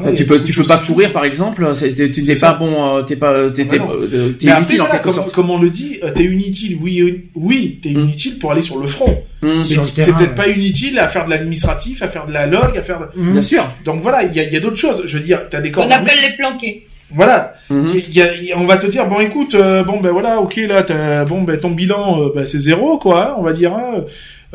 Euh, 0.00 0.10
ça, 0.10 0.12
tu 0.12 0.26
peux 0.26 0.42
tu 0.42 0.52
peux 0.52 0.64
pas 0.64 0.78
courir 0.78 1.12
par 1.12 1.24
exemple. 1.24 1.70
Tu 2.12 2.22
n'es 2.22 2.34
pas 2.34 2.52
bon, 2.54 2.96
euh, 2.98 3.02
t'es 3.02 3.16
pas 3.16 3.50
t'es 3.50 3.62
euh, 3.62 4.32
inutile 4.40 4.50
en 4.50 4.58
voilà, 4.84 4.90
quelque 4.90 5.02
comme, 5.04 5.14
sorte. 5.14 5.32
comme 5.32 5.50
on 5.50 5.58
le 5.58 5.70
dit, 5.70 5.98
euh, 6.02 6.10
t'es 6.10 6.24
inutile. 6.24 6.78
Oui, 6.80 7.24
oui, 7.34 7.78
t'es 7.82 7.90
Mm. 7.90 8.00
inutile 8.00 8.38
pour 8.38 8.52
aller 8.52 8.62
sur 8.62 8.78
le 8.78 8.86
front. 8.86 9.22
Mmh. 9.42 9.48
Le 9.48 9.94
t'es 9.94 10.02
peut-être 10.04 10.20
ouais. 10.20 10.26
pas 10.34 10.48
inutile 10.48 10.98
à 10.98 11.08
faire 11.08 11.24
de 11.24 11.30
l'administratif, 11.30 12.02
à 12.02 12.08
faire 12.08 12.26
de 12.26 12.32
la 12.32 12.46
log, 12.46 12.76
à 12.76 12.82
faire. 12.82 12.98
de- 13.00 13.20
Mhm. 13.20 13.32
Bien 13.32 13.42
sûr. 13.42 13.68
Donc 13.84 14.00
voilà, 14.02 14.22
il 14.24 14.32
y 14.34 14.40
a, 14.40 14.42
il 14.42 14.52
y 14.52 14.56
a 14.56 14.60
d'autres 14.60 14.76
choses. 14.76 15.02
Je 15.06 15.16
veux 15.18 15.24
dire, 15.24 15.42
t'as 15.50 15.60
des 15.60 15.70
corps. 15.70 15.86
On 15.86 15.90
appelle 15.90 16.18
les 16.28 16.36
planqués. 16.36 16.86
Voilà. 17.12 17.54
Il 17.70 18.14
y 18.16 18.22
a- 18.22 18.34
il 18.34 18.44
y 18.44 18.52
a- 18.52 18.58
on 18.58 18.66
va 18.66 18.76
te 18.76 18.86
dire 18.86 19.08
bon 19.08 19.18
écoute 19.18 19.56
euh, 19.56 19.82
bon 19.82 19.98
ben 20.00 20.10
voilà 20.10 20.40
ok 20.40 20.60
là 20.68 21.24
bon 21.24 21.42
ben 21.42 21.56
ton 21.58 21.70
bilan 21.72 22.20
euh, 22.22 22.28
ben, 22.32 22.46
c'est 22.46 22.60
zéro 22.60 22.98
quoi 22.98 23.30
hein, 23.30 23.34
on 23.36 23.42
va 23.42 23.52
dire 23.52 23.74
hein. 23.74 24.04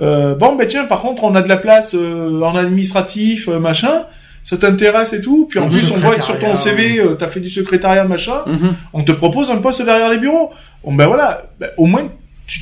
Euh, 0.01 0.35
bon 0.35 0.55
ben 0.55 0.65
tiens 0.65 0.85
par 0.85 1.01
contre 1.01 1.25
on 1.25 1.35
a 1.35 1.41
de 1.41 1.49
la 1.49 1.57
place 1.57 1.95
euh, 1.95 2.41
en 2.41 2.55
administratif 2.55 3.49
euh, 3.49 3.59
machin 3.59 4.03
ça 4.45 4.55
t'intéresse 4.57 5.11
et 5.13 5.19
tout 5.21 5.47
puis 5.49 5.59
en 5.59 5.67
plus 5.67 5.91
on 5.91 5.97
voit 5.97 6.15
que 6.15 6.23
sur 6.23 6.39
ton. 6.39 6.55
CV 6.55 6.99
euh, 6.99 7.15
t'as 7.15 7.27
fait 7.27 7.41
du 7.41 7.49
secrétariat 7.49 8.05
machin 8.05 8.39
Mhm. 8.45 8.73
on 8.93 9.03
te 9.03 9.11
propose 9.11 9.49
un 9.51 9.57
poste 9.57 9.81
derrière 9.83 10.09
les 10.11 10.19
bureaux 10.19 10.51
bon 10.83 10.93
ben 10.93 11.07
voilà 11.07 11.51
ben, 11.59 11.69
au 11.77 11.85
moins 11.87 12.07
tu 12.47 12.61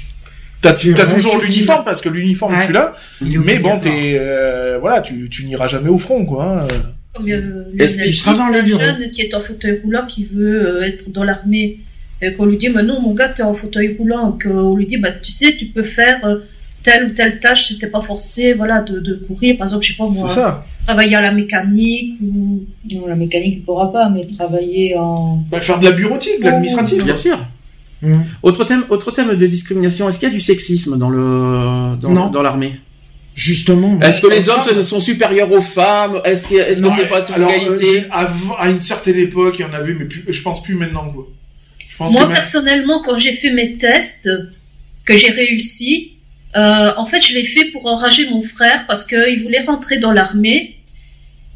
t'as 0.61 0.73
Tu 0.73 0.93
t'as 0.93 1.05
toujours 1.05 1.37
l'uniforme 1.41 1.83
parce 1.83 2.01
que 2.01 2.09
l'uniforme 2.09 2.55
Ouais. 2.55 2.65
tu 2.65 2.71
l'as 2.71 2.95
mais 3.21 3.59
bon 3.59 3.79
t'es 3.79 4.17
euh, 4.19 4.77
voilà 4.79 5.01
tu 5.01 5.29
tu 5.29 5.43
n'iras 5.45 5.67
jamais 5.67 5.89
au 5.89 5.97
front 5.99 6.25
quoi 6.25 6.45
hein. 6.63 6.67
Comme 7.15 7.29
euh, 7.29 7.65
Est-ce 7.77 8.01
qu'il 8.01 8.13
sera 8.15 8.33
dans 8.33 8.47
les 8.47 8.59
un 8.59 8.63
bureaux 8.63 8.79
jeune 8.79 9.11
qui 9.11 9.21
est 9.21 9.33
en 9.35 9.39
fauteuil 9.39 9.81
roulant, 9.83 10.05
qui 10.07 10.23
veut 10.33 10.65
euh, 10.81 10.87
être 10.87 11.11
dans 11.11 11.23
l'armée, 11.23 11.77
et 12.23 12.33
qu'on 12.33 12.45
lui 12.47 12.57
dit, 12.57 12.69
mais 12.69 12.81
non, 12.81 12.99
mon 13.01 13.13
gars, 13.13 13.29
t'es 13.29 13.43
en 13.43 13.53
fauteuil 13.53 13.95
roulant, 13.99 14.35
qu'on 14.41 14.75
lui 14.75 14.87
dit, 14.87 14.97
bah, 14.97 15.11
tu 15.21 15.29
sais, 15.31 15.55
tu 15.55 15.65
peux 15.65 15.83
faire 15.83 16.17
euh, 16.25 16.37
telle 16.83 17.05
ou 17.05 17.13
telle 17.13 17.39
tâche, 17.39 17.67
si 17.67 17.77
t'es 17.79 17.87
pas 17.87 18.01
forcé, 18.01 18.53
voilà, 18.53 18.81
de, 18.81 18.99
de 18.99 19.15
courir, 19.15 19.57
par 19.57 19.67
exemple, 19.67 19.83
je 19.85 19.91
sais 19.91 19.97
pas 19.97 20.07
moi, 20.07 20.29
ça 20.29 20.65
travailler 20.85 21.15
à 21.15 21.21
la 21.21 21.31
mécanique, 21.31 22.15
ou 22.21 22.65
Non, 22.93 23.07
la 23.07 23.15
mécanique, 23.15 23.53
il 23.57 23.61
pourra 23.63 23.89
pas, 23.91 24.09
mais 24.09 24.27
travailler 24.37 24.95
en. 24.97 25.37
ben, 25.49 25.61
faire 25.61 25.79
de 25.79 25.85
la 25.85 25.91
bureautique 25.93 26.39
de 26.41 26.45
l'administratif 26.45 27.03
Bien 27.05 27.15
sûr. 27.15 27.39
Mhm. 28.01 28.25
Autre 28.43 28.65
thème, 28.65 28.83
autre 28.89 29.11
thème 29.11 29.33
de 29.33 29.47
discrimination. 29.47 30.09
Est-ce 30.09 30.19
qu'il 30.19 30.27
y 30.27 30.31
a 30.31 30.33
du 30.33 30.41
sexisme 30.41 30.97
dans 30.97 31.09
le 31.09 31.95
dans, 32.01 32.09
Non. 32.11 32.29
dans 32.29 32.41
l'armée? 32.41 32.73
Justement. 33.33 33.99
Est-ce 34.01 34.21
que 34.21 34.27
les 34.27 34.47
hommes 34.49 34.83
sont 34.83 34.99
supérieurs 34.99 35.51
aux 35.51 35.61
femmes? 35.61 36.19
Est-ce 36.25 36.47
que 36.47 36.55
est-ce 36.55 36.83
que 36.83 36.89
c'est 36.95 37.07
pas 37.07 37.23
alors, 37.33 37.49
euh, 37.49 37.53
égalité 37.55 38.03
avant- 38.11 38.55
à 38.59 38.69
une 38.69 38.81
certaine 38.81 39.17
époque, 39.17 39.55
il 39.57 39.61
y 39.61 39.65
en 39.65 39.73
avait, 39.73 39.93
mais 39.93 40.05
plus, 40.05 40.23
je 40.27 40.41
pense 40.43 40.61
plus 40.61 40.75
maintenant, 40.75 41.09
quoi. 41.09 41.27
Je 41.79 41.95
pense 41.97 42.11
Moi, 42.11 42.23
que 42.23 42.27
même- 42.27 42.35
personnellement, 42.35 43.01
quand 43.03 43.17
j'ai 43.17 43.33
fait 43.33 43.51
mes 43.51 43.77
tests, 43.77 44.29
que 45.05 45.17
j'ai 45.17 45.31
réussi, 45.31 46.12
euh, 46.55 46.91
en 46.97 47.05
fait, 47.05 47.21
je 47.21 47.33
l'ai 47.33 47.43
fait 47.43 47.65
pour 47.65 47.85
enrager 47.85 48.29
mon 48.29 48.41
frère 48.41 48.85
parce 48.87 49.05
qu'il 49.05 49.41
voulait 49.41 49.63
rentrer 49.63 49.97
dans 49.97 50.11
l'armée 50.11 50.77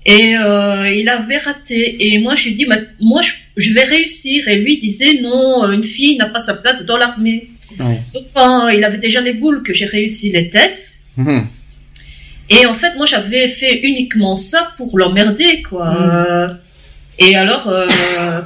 et 0.06 0.38
euh, 0.38 0.90
il 0.90 1.10
avait 1.10 1.38
raté. 1.38 1.98
Et 2.00 2.20
moi, 2.20 2.36
je 2.36 2.46
lui 2.46 2.52
ai 2.52 2.56
dit, 2.56 2.66
bah, 2.66 2.78
moi, 3.00 3.22
je, 3.22 3.32
je 3.58 3.74
vais 3.74 3.84
réussir. 3.84 4.48
Et 4.48 4.56
lui 4.56 4.76
il 4.76 4.80
disait, 4.80 5.20
non, 5.22 5.70
une 5.72 5.84
fille 5.84 6.18
n'a 6.18 6.28
pas 6.28 6.40
sa 6.40 6.54
place 6.54 6.86
dans 6.86 6.98
l'armée. 6.98 7.50
Ouais. 7.80 8.02
Donc, 8.14 8.24
quand 8.34 8.70
il 8.70 8.84
avait 8.84 8.98
déjà 8.98 9.22
les 9.22 9.34
boules 9.34 9.64
que 9.64 9.74
j'ai 9.74 9.86
réussi 9.86 10.32
les 10.32 10.50
tests. 10.50 11.02
Mhm. 11.18 11.48
Et 12.50 12.66
en 12.66 12.74
fait, 12.74 12.96
moi, 12.96 13.06
j'avais 13.06 13.48
fait 13.48 13.80
uniquement 13.82 14.36
ça 14.36 14.74
pour 14.78 14.98
l'emmerder, 14.98 15.62
quoi. 15.64 15.92
Mm. 15.92 15.98
Euh, 16.00 16.48
et 17.20 17.36
alors, 17.36 17.68
euh, 17.68 17.88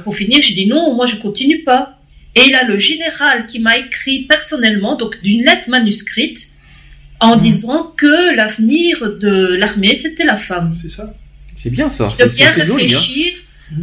pour 0.02 0.16
finir, 0.16 0.40
j'ai 0.42 0.54
dit 0.54 0.66
non, 0.66 0.94
moi, 0.94 1.06
je 1.06 1.16
continue 1.16 1.62
pas. 1.62 1.98
Et 2.34 2.40
il 2.48 2.54
a 2.54 2.64
le 2.64 2.78
général 2.78 3.46
qui 3.46 3.58
m'a 3.60 3.76
écrit 3.78 4.22
personnellement, 4.22 4.96
donc 4.96 5.20
d'une 5.22 5.44
lettre 5.44 5.68
manuscrite, 5.68 6.48
en 7.20 7.36
disant 7.36 7.92
que 7.96 8.34
l'avenir 8.36 8.98
de 9.20 9.54
l'armée, 9.54 9.94
c'était 9.94 10.24
la 10.24 10.36
femme. 10.36 10.70
C'est 10.70 10.88
ça. 10.88 11.12
C'est 11.56 11.70
bien 11.70 11.88
ça. 11.88 12.08
De 12.08 12.12
C'est 12.30 12.36
bien 12.36 12.64
joli. 12.64 12.84
Hein. 12.94 12.98
réfléchir 12.98 13.32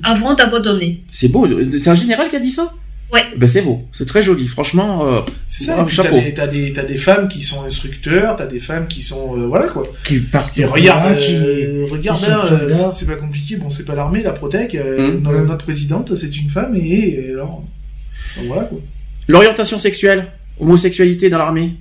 avant 0.04 0.34
d'abandonner. 0.34 1.04
C'est 1.12 1.30
beau. 1.30 1.48
C'est 1.80 1.90
un 1.90 1.96
général 1.96 2.28
qui 2.30 2.36
a 2.36 2.40
dit 2.40 2.52
ça? 2.52 2.74
Ouais. 3.14 3.22
Ben 3.38 3.48
c'est 3.48 3.62
beau. 3.64 3.88
C'est 3.92 4.06
très 4.06 4.22
joli. 4.24 4.48
Franchement. 4.48 5.08
euh, 5.08 5.22
C'est 5.48 5.64
ça. 5.64 5.82
Et 5.82 5.86
puis 5.86 5.98
t'as 5.98 6.12
des, 6.12 6.34
t'as 6.34 6.48
des, 6.48 6.74
t'as 6.74 6.84
des 6.84 6.98
femmes 6.98 7.28
qui 7.28 7.42
sont 7.42 7.64
instructeurs, 7.64 8.36
t'as 8.36 8.46
des 8.46 8.60
femmes 8.60 8.88
qui 8.88 9.02
sont, 9.02 9.36
euh, 9.40 9.48
voilà, 9.48 9.68
quoi. 9.68 9.84
Qui 10.04 10.20
partent 10.20 10.56
Et 10.58 10.62
de 10.62 10.68
regarde, 10.68 11.18
qui- 11.20 11.34
euh, 11.34 11.86
regarde, 11.90 12.20
qui 12.20 12.26
sont 12.26 12.32
là, 12.32 12.46
soldats. 12.46 12.92
c'est 12.94 13.08
pas 13.08 13.16
compliqué. 13.16 13.56
Bon, 13.56 13.70
c'est 13.72 13.86
pas 13.86 13.96
l'armée, 13.96 14.22
la 14.22 14.34
Protec. 14.34 14.76
Hum. 14.76 15.24
Notre 15.48 15.64
présidente, 15.66 16.16
c'est 16.16 16.36
une 16.38 16.50
femme, 16.52 16.76
et, 16.76 17.30
et 17.30 17.32
alors, 17.34 17.64
donc 18.38 18.46
voilà, 18.48 18.64
quoi. 18.64 18.80
L'orientation 19.28 19.80
sexuelle, 19.80 20.28
homosexualité 20.60 21.30
dans 21.30 21.38
l'armée. 21.38 21.72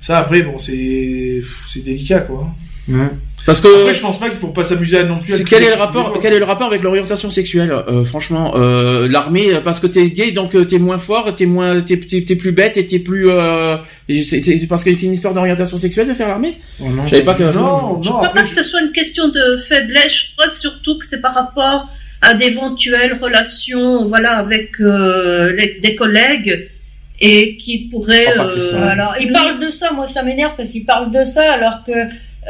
Ça, 0.00 0.18
après, 0.18 0.42
bon, 0.42 0.58
c'est, 0.58 1.42
c'est 1.68 1.84
délicat, 1.84 2.20
quoi. 2.20 2.48
Ouais. 2.88 3.08
Parce 3.44 3.60
que 3.60 3.68
Après, 3.80 3.94
je 3.94 4.00
pense 4.00 4.20
pas 4.20 4.28
qu'il 4.28 4.38
faut 4.38 4.48
pas 4.48 4.62
s'amuser 4.62 4.98
à 4.98 5.04
non 5.04 5.18
plus. 5.18 5.34
à 5.34 5.38
quel 5.42 5.64
est 5.64 5.74
le 5.74 5.74
rapport. 5.80 6.16
Quel 6.20 6.32
est 6.32 6.38
le 6.38 6.44
rapport 6.44 6.68
avec 6.68 6.82
l'orientation 6.82 7.30
sexuelle 7.30 7.72
euh, 7.72 8.04
Franchement, 8.04 8.52
euh, 8.56 9.08
l'armée, 9.08 9.52
euh, 9.52 9.60
parce 9.60 9.80
que 9.80 9.88
t'es 9.88 10.10
gay, 10.10 10.30
donc 10.30 10.54
t'es 10.68 10.78
moins 10.78 10.98
fort, 10.98 11.34
t'es 11.34 11.46
moins, 11.46 11.80
t'es, 11.80 11.98
t'es, 11.98 12.36
plus 12.36 12.52
bête 12.52 12.76
et 12.76 12.86
t'es 12.86 13.00
plus. 13.00 13.30
Euh, 13.30 13.76
c'est, 14.08 14.66
parce 14.68 14.84
que 14.84 14.94
c'est 14.94 15.06
une 15.06 15.14
histoire 15.14 15.34
d'orientation 15.34 15.76
sexuelle 15.76 16.08
de 16.08 16.14
faire 16.14 16.28
l'armée. 16.28 16.58
Oh 16.80 16.88
non, 16.88 17.04
Je 17.04 17.10
savais 17.10 17.24
pas 17.24 17.34
que. 17.34 17.42
Non, 17.42 18.00
Je 18.00 18.08
non, 18.10 18.16
crois 18.16 18.28
pas 18.28 18.42
que 18.42 18.48
ce 18.48 18.62
soit 18.62 18.80
une 18.80 18.92
question 18.92 19.28
de 19.28 19.56
faiblesse. 19.56 20.12
Je 20.12 20.36
crois 20.36 20.48
surtout 20.48 20.98
que 20.98 21.04
c'est 21.06 21.20
par 21.20 21.34
rapport 21.34 21.88
à 22.22 22.34
d'éventuelles 22.34 23.18
relations, 23.20 24.06
voilà, 24.06 24.38
avec 24.38 24.70
euh, 24.80 25.52
les- 25.56 25.78
des 25.80 25.94
collègues 25.94 26.68
et 27.20 27.56
qui 27.56 27.78
pourraient. 27.90 28.26
C'est 28.48 28.60
ça. 28.60 28.90
Alors, 28.90 29.14
il 29.20 29.32
parle 29.32 29.58
de 29.60 29.70
ça, 29.70 29.92
moi 29.92 30.06
ça 30.08 30.22
m'énerve 30.22 30.52
parce 30.56 30.70
qu'il 30.70 30.84
parle 30.84 31.10
de 31.12 31.24
ça 31.24 31.52
alors 31.52 31.82
que 31.86 31.92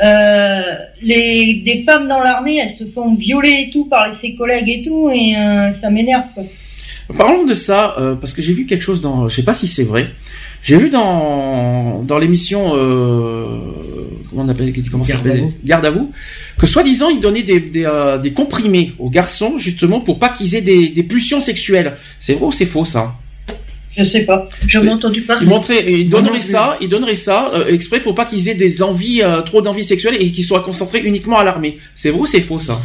euh, 0.03 0.63
les 1.03 1.55
des 1.65 1.83
femmes 1.87 2.09
dans 2.09 2.21
l'armée, 2.21 2.59
elles 2.63 2.71
se 2.71 2.85
font 2.95 3.15
violer 3.15 3.67
et 3.67 3.71
tout 3.71 3.87
par 3.87 4.15
ses 4.15 4.35
collègues 4.35 4.69
et 4.77 4.83
tout, 4.83 5.11
et 5.11 5.37
euh, 5.37 5.73
ça 5.81 5.91
m'énerve. 5.91 6.25
Parlons 7.19 7.45
de 7.45 7.53
ça, 7.53 7.95
euh, 7.99 8.15
parce 8.15 8.33
que 8.33 8.41
j'ai 8.41 8.55
vu 8.55 8.65
quelque 8.65 8.83
chose 8.83 9.01
dans, 9.03 9.29
je 9.29 9.35
sais 9.37 9.43
pas 9.45 9.53
si 9.53 9.67
c'est 9.67 9.85
vrai. 9.85 10.07
J'ai 10.63 10.77
vu 10.79 10.89
dans 10.89 12.03
dans 12.05 12.19
l'émission, 12.19 12.73
euh, 12.75 13.59
comment 14.33 14.45
on 14.45 14.49
appelle, 14.49 14.73
comment 14.91 15.05
ça 15.05 15.13
Garde 15.15 15.29
à 15.29 15.35
vous. 15.35 15.53
Garde 15.65 15.87
à 15.87 15.91
vous, 15.91 16.13
que 16.59 16.67
soi-disant 16.67 17.09
ils 17.11 17.21
donnaient 17.21 17.43
des 17.45 17.61
des, 17.61 17.85
euh, 17.85 18.19
des 18.19 18.33
comprimés 18.33 18.93
aux 18.99 19.11
garçons 19.11 19.59
justement 19.59 20.01
pour 20.01 20.19
pas 20.19 20.31
qu'ils 20.31 20.55
aient 20.57 20.61
des, 20.63 20.89
des 20.89 21.03
pulsions 21.05 21.41
sexuelles. 21.41 21.97
C'est 22.19 22.35
vrai 22.35 22.47
ou 22.47 22.53
c'est 22.53 22.67
faux 22.67 22.85
ça 22.85 23.15
Je 23.97 24.05
sais 24.05 24.23
pas. 24.23 24.49
Je 24.67 24.79
m'ai 24.79 24.91
entendu 24.91 25.21
parler. 25.23 25.45
Ils 25.45 25.49
montraient, 25.49 25.85
ils 25.87 26.09
Moi 26.09 26.21
non 26.21 26.27
donneraient 26.27 26.41
plus. 26.41 26.51
ça, 26.51 26.77
ils 26.81 26.89
donneraient 26.89 27.15
ça 27.15 27.51
euh, 27.55 27.67
exprès 27.69 28.01
pour 28.01 28.15
pas 28.15 28.25
qu'ils 28.25 28.49
aient 28.49 28.55
des 28.55 28.83
envies, 28.83 29.21
euh, 29.23 29.43
trop 29.43 29.61
d'envies 29.63 29.85
sexuelles 29.85 30.17
et 30.19 30.31
qu'ils 30.31 30.45
soient 30.45 30.63
concentrés 30.63 31.01
uniquement 31.01 31.39
à 31.39 31.45
l'armée. 31.45 31.79
C'est 31.95 32.11
vrai 32.11 32.21
ou 32.21 32.27
c'est 32.27 32.41
faux 32.41 32.59
ça 32.59 32.79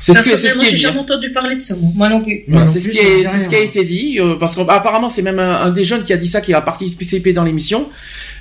C'est 0.00 0.14
ce 0.14 0.22
que 0.22 0.36
c'est 0.36 0.48
ce 0.48 0.56
qui 0.58 0.64
est 0.66 0.70
j'ai 0.70 0.76
dit. 0.76 0.86
hein. 0.86 0.94
entendu 0.98 1.30
parler 1.32 1.56
de 1.56 1.60
ça. 1.60 1.74
moi. 1.96 2.08
Non 2.08 2.22
plus. 2.22 2.44
Voilà, 2.48 2.66
c'est 2.68 2.80
ce 2.80 2.88
qui 2.88 2.98
est, 2.98 3.26
c'est 3.26 3.38
ce 3.40 3.48
qui 3.48 3.56
a 3.56 3.60
été 3.60 3.82
dit, 3.84 4.18
euh, 4.20 4.36
parce 4.36 4.54
qu'apparemment 4.56 5.08
c'est 5.10 5.22
même 5.22 5.38
un, 5.40 5.62
un 5.62 5.70
des 5.70 5.84
jeunes 5.84 6.04
qui 6.04 6.12
a 6.12 6.16
dit 6.16 6.28
ça, 6.28 6.40
qui 6.40 6.54
a 6.54 6.60
participé 6.60 7.32
dans 7.32 7.44
l'émission 7.44 7.88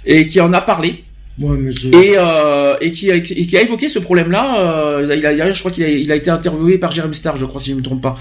et 0.06 0.26
qui 0.28 0.40
en 0.40 0.54
a 0.54 0.62
parlé 0.62 1.04
Ouais, 1.40 1.56
mais 1.58 1.72
c'est- 1.72 1.88
et, 1.88 2.16
euh, 2.18 2.76
et, 2.82 2.92
qui 2.92 3.10
a, 3.12 3.16
et 3.16 3.22
qui 3.22 3.58
a 3.58 3.62
évoqué 3.62 3.88
ce 3.88 4.00
problème-là. 4.00 4.60
Euh, 5.00 5.16
il 5.18 5.26
a, 5.26 5.54
je 5.54 5.60
crois 5.60 5.72
qu'il 5.72 5.84
a, 5.86 5.88
il 5.88 6.12
a 6.12 6.16
été 6.16 6.30
interviewé 6.30 6.78
par 6.78 6.92
Jeremy 6.92 7.16
Star, 7.16 7.38
je 7.38 7.46
crois 7.46 7.62
si 7.62 7.70
je 7.70 7.76
ne 7.76 7.80
me 7.80 7.84
trompe 7.86 8.02
pas, 8.02 8.18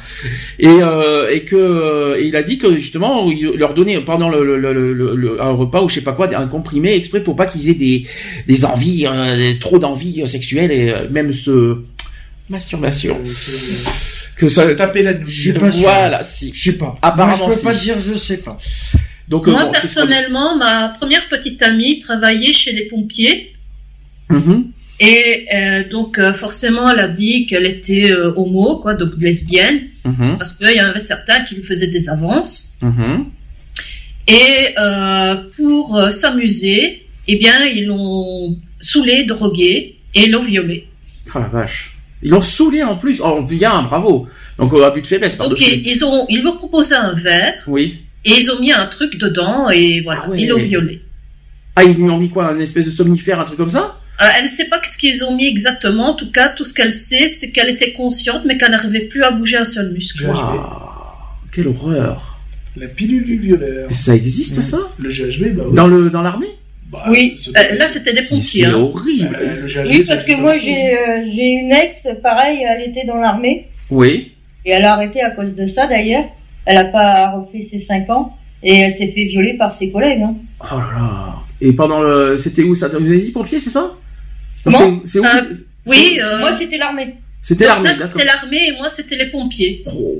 et, 0.60 0.68
euh, 0.68 1.28
et 1.30 1.40
que 1.42 1.56
euh, 1.56 2.16
et 2.20 2.26
il 2.26 2.36
a 2.36 2.42
dit 2.44 2.58
que 2.58 2.74
justement 2.74 3.28
il 3.30 3.54
leur 3.56 3.74
donnait 3.74 4.00
pendant 4.02 4.28
le, 4.28 4.44
le, 4.44 4.56
le, 4.56 4.92
le- 4.92 5.16
le- 5.16 5.42
un 5.42 5.50
repas 5.50 5.82
ou 5.82 5.88
je 5.88 5.96
sais 5.96 6.00
pas 6.02 6.12
quoi 6.12 6.28
un 6.32 6.46
comprimé 6.46 6.94
exprès 6.94 7.20
pour 7.24 7.34
pas 7.34 7.46
qu'ils 7.46 7.68
aient 7.68 7.74
des 7.74 8.06
des 8.46 8.64
envies, 8.64 9.06
euh, 9.06 9.52
trop 9.60 9.80
d'envies 9.80 10.22
sexuelles 10.28 10.70
et 10.70 10.90
euh, 10.92 11.08
même 11.10 11.32
ce 11.32 11.78
masturbation 12.48 13.18
Euh, 13.24 13.90
que 14.36 14.48
ça. 14.48 14.72
Taper 14.76 15.02
la 15.02 15.14
Je 15.24 15.52
sais 15.52 15.58
pas 15.58 15.70
sûr. 15.72 15.82
Voilà, 15.82 16.22
si. 16.22 16.52
Je 16.54 16.70
sais 16.70 16.76
pas. 16.78 16.96
Apparemment, 17.02 17.36
Moi, 17.36 17.46
je 17.48 17.52
peux 17.54 17.58
si. 17.58 17.64
pas 17.64 17.74
dire, 17.74 17.98
je 17.98 18.14
sais 18.14 18.36
pas. 18.36 18.56
Donc, 19.28 19.46
euh, 19.46 19.50
Moi, 19.50 19.64
bon, 19.64 19.72
c'est 19.74 19.80
personnellement, 19.80 20.56
ma 20.56 20.88
première 20.88 21.28
petite 21.28 21.62
amie 21.62 21.98
travaillait 21.98 22.52
chez 22.52 22.72
les 22.72 22.86
pompiers. 22.86 23.52
Mhm. 24.30 24.70
Et 25.00 25.46
euh, 25.54 25.88
donc, 25.90 26.18
euh, 26.18 26.32
forcément, 26.32 26.90
elle 26.90 26.98
a 26.98 27.08
dit 27.08 27.46
qu'elle 27.46 27.66
était 27.66 28.10
euh, 28.10 28.32
homo, 28.36 28.76
quoi, 28.78 28.94
donc 28.94 29.12
lesbienne, 29.18 29.82
Mhm. 30.04 30.36
parce 30.38 30.54
qu'il 30.54 30.70
y 30.76 30.80
en 30.80 30.86
avait 30.88 31.00
certains 31.00 31.40
qui 31.44 31.54
lui 31.54 31.62
faisaient 31.62 31.86
des 31.88 32.08
avances. 32.08 32.74
Mhm. 32.82 33.26
Et 34.26 34.74
euh, 34.78 35.36
pour 35.56 35.96
euh, 35.96 36.10
s'amuser, 36.10 37.06
eh 37.28 37.36
bien, 37.36 37.64
ils 37.66 37.86
l'ont 37.86 38.56
saoulé, 38.80 39.24
drogué 39.24 39.96
et 40.14 40.26
l'ont 40.26 40.42
violé. 40.42 40.86
Oh 41.34 41.38
la 41.38 41.46
vache. 41.48 41.96
Ils 42.22 42.30
l'ont 42.30 42.40
saoulé 42.40 42.82
en 42.82 42.96
plus. 42.96 43.20
Oh 43.22 43.42
bien, 43.42 43.82
bravo. 43.82 44.26
Donc 44.58 44.72
euh, 44.74 44.84
à 44.84 44.90
but 44.90 45.02
de 45.02 45.06
faiblesse 45.06 45.36
par 45.36 45.48
Donc, 45.48 45.60
ils, 45.60 45.86
ils 45.86 46.04
ont, 46.04 46.26
ils 46.28 46.40
lui 46.40 46.48
ont 46.48 46.56
proposé 46.56 46.94
un 46.94 47.12
verre. 47.14 47.62
Oui. 47.66 47.98
Et 48.24 48.32
ils 48.32 48.50
ont 48.50 48.60
mis 48.60 48.72
un 48.72 48.86
truc 48.86 49.16
dedans 49.18 49.70
et 49.70 50.00
voilà, 50.02 50.22
Ah 50.26 50.30
ouais. 50.30 50.40
ils 50.42 50.48
l'ont 50.48 50.58
violée. 50.58 51.02
Ah, 51.76 51.84
ils 51.84 51.94
lui 51.94 52.10
ont 52.10 52.18
mis 52.18 52.28
quoi 52.30 52.48
Un 52.48 52.58
espèce 52.58 52.86
de 52.86 52.90
somnifère, 52.90 53.40
un 53.40 53.44
truc 53.44 53.56
comme 53.58 53.70
ça? 53.70 53.96
Euh, 54.20 54.24
elle 54.36 54.44
ne 54.44 54.48
sait 54.48 54.64
pas 54.68 54.80
qu'est-ce 54.80 54.98
qu'ils 54.98 55.22
ont 55.24 55.34
mis 55.36 55.46
exactement. 55.46 56.10
En 56.10 56.14
tout 56.16 56.32
cas, 56.32 56.48
tout 56.48 56.64
ce 56.64 56.74
qu'elle 56.74 56.90
sait, 56.90 57.28
c'est 57.28 57.52
qu'elle 57.52 57.68
était 57.70 57.92
consciente, 57.92 58.42
mais 58.44 58.58
qu'elle 58.58 58.72
n'arrivait 58.72 59.02
plus 59.06 59.22
à 59.22 59.30
bouger 59.30 59.58
un 59.58 59.64
seul 59.64 59.92
muscle. 59.92 60.26
Waouh, 60.26 60.60
quelle 61.52 61.68
horreur. 61.68 62.40
La 62.76 62.88
pilule 62.88 63.24
du 63.24 63.38
violeur. 63.38 63.92
Ça 63.92 64.14
existe 64.16 64.60
ça? 64.60 64.78
Le 64.98 65.08
GHB, 65.08 65.54
bah 65.56 65.64
oui. 65.68 65.74
Dans 65.76 65.86
le 65.86 66.10
dans 66.10 66.22
l'armée? 66.22 66.48
Bah, 66.90 67.04
Oui. 67.08 67.36
c'est- 67.38 67.50
Euh, 67.56 67.76
là, 67.76 67.86
c'était 67.86 68.12
des 68.12 68.22
pompiers. 68.22 68.62
c'est 68.62 68.64
hein. 68.66 68.74
horrible. 68.74 69.36
Euh, 69.40 69.46
le 69.62 69.66
GHB, 69.68 69.88
Oui, 69.90 70.04
parce 70.06 70.24
que 70.24 70.40
moi 70.40 70.54
euh, 70.54 71.24
j'ai 71.32 71.46
une 71.52 71.72
ex, 71.72 72.08
pareil, 72.22 72.64
elle 72.68 72.90
était 72.90 73.06
dans 73.06 73.16
l'armée 73.16 73.68
Oui. 73.90 74.32
et 74.64 74.70
elle 74.70 74.84
a 74.84 74.94
arrêté 74.94 75.20
à 75.22 75.30
cause 75.30 75.54
de 75.54 75.66
ça 75.66 75.86
d'ailleurs. 75.86 76.24
Elle 76.70 76.76
a 76.76 76.84
pas 76.84 77.30
refait 77.30 77.66
ses 77.70 77.78
5 77.80 78.10
ans 78.10 78.36
et 78.62 78.74
elle 78.80 78.92
s'est 78.92 79.10
fait 79.12 79.24
violer 79.24 79.54
par 79.54 79.72
ses 79.72 79.90
collègues. 79.90 80.20
Hein. 80.22 80.34
Oh 80.60 80.76
là 80.78 80.88
là. 80.94 81.34
Et 81.62 81.72
pendant 81.72 82.02
le, 82.02 82.36
c'était 82.36 82.62
où 82.62 82.74
ça? 82.74 82.88
Vous 82.88 82.96
avez 82.96 83.20
dit 83.20 83.30
pompier, 83.32 83.58
c'est 83.58 83.70
ça? 83.70 83.96
C'est 84.62 85.18
où 85.18 85.24
Euh, 85.24 85.40
Oui, 85.86 86.18
euh, 86.22 86.38
Moi 86.40 86.50
c'était 86.58 86.76
l'armée. 86.76 87.14
C'était 87.40 87.64
l'armée, 87.64 87.88
d'accord. 87.94 88.08
c'était 88.12 88.24
l'armée 88.26 88.68
et 88.68 88.72
moi, 88.72 88.88
c'était 88.88 89.16
les 89.16 89.30
pompiers. 89.30 89.82
Oh, 89.86 90.18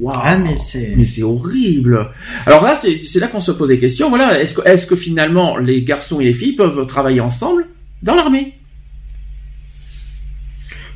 waouh. 0.00 0.16
Ah, 0.20 0.36
mais 0.38 0.56
c'est. 0.58 0.94
Mais 0.96 1.04
c'est 1.04 1.22
horrible. 1.22 2.08
Alors 2.46 2.64
là, 2.64 2.76
c'est 2.80 3.20
là 3.20 3.28
qu'on 3.28 3.40
se 3.40 3.52
pose 3.52 3.68
des 3.68 3.78
questions. 3.78 4.08
Voilà, 4.08 4.40
est-ce 4.40 4.54
que, 4.54 4.66
est-ce 4.66 4.86
que 4.86 4.96
finalement 4.96 5.56
les 5.58 5.82
garçons 5.82 6.18
et 6.18 6.24
les 6.24 6.32
filles 6.32 6.54
peuvent 6.56 6.84
travailler 6.86 7.20
ensemble 7.20 7.66
dans 8.02 8.14
l'armée? 8.16 8.54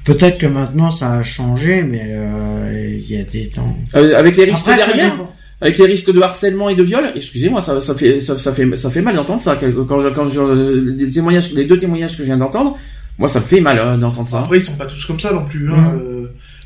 Peut-être 0.04 0.38
que 0.38 0.46
maintenant 0.46 0.90
ça 0.90 1.14
a 1.14 1.22
changé, 1.22 1.82
mais 1.82 2.04
euh, 2.04 2.98
il 2.98 3.10
y 3.10 3.20
a 3.20 3.24
des 3.24 3.48
temps. 3.48 3.76
Euh, 3.94 4.16
Avec 4.16 4.36
les 4.36 4.44
risques 4.44 4.66
Après, 4.66 4.76
derrière. 4.76 5.18
Avec 5.60 5.76
les 5.76 5.86
risques 5.86 6.10
de 6.10 6.20
harcèlement 6.22 6.70
et 6.70 6.74
de 6.74 6.82
viol 6.82 7.12
Excusez-moi, 7.14 7.60
ça, 7.60 7.82
ça 7.82 7.94
fait 7.94 8.18
ça, 8.20 8.38
ça 8.38 8.52
fait 8.52 8.76
ça 8.76 8.90
fait 8.90 9.02
mal 9.02 9.14
d'entendre 9.14 9.42
ça. 9.42 9.56
Quand 9.56 10.00
je, 10.00 10.08
quand 10.08 10.26
je, 10.26 10.94
les 10.96 11.10
témoignages, 11.10 11.52
les 11.52 11.66
deux 11.66 11.76
témoignages 11.76 12.12
que 12.12 12.22
je 12.22 12.24
viens 12.24 12.38
d'entendre, 12.38 12.78
moi 13.18 13.28
ça 13.28 13.40
me 13.40 13.44
fait 13.44 13.60
mal 13.60 13.78
euh, 13.78 13.96
d'entendre 13.98 14.28
ça. 14.28 14.40
Après, 14.40 14.56
ils 14.56 14.62
sont 14.62 14.76
pas 14.76 14.86
tous 14.86 15.04
comme 15.04 15.20
ça 15.20 15.32
non 15.32 15.44
plus. 15.44 15.70
Hein. 15.70 16.00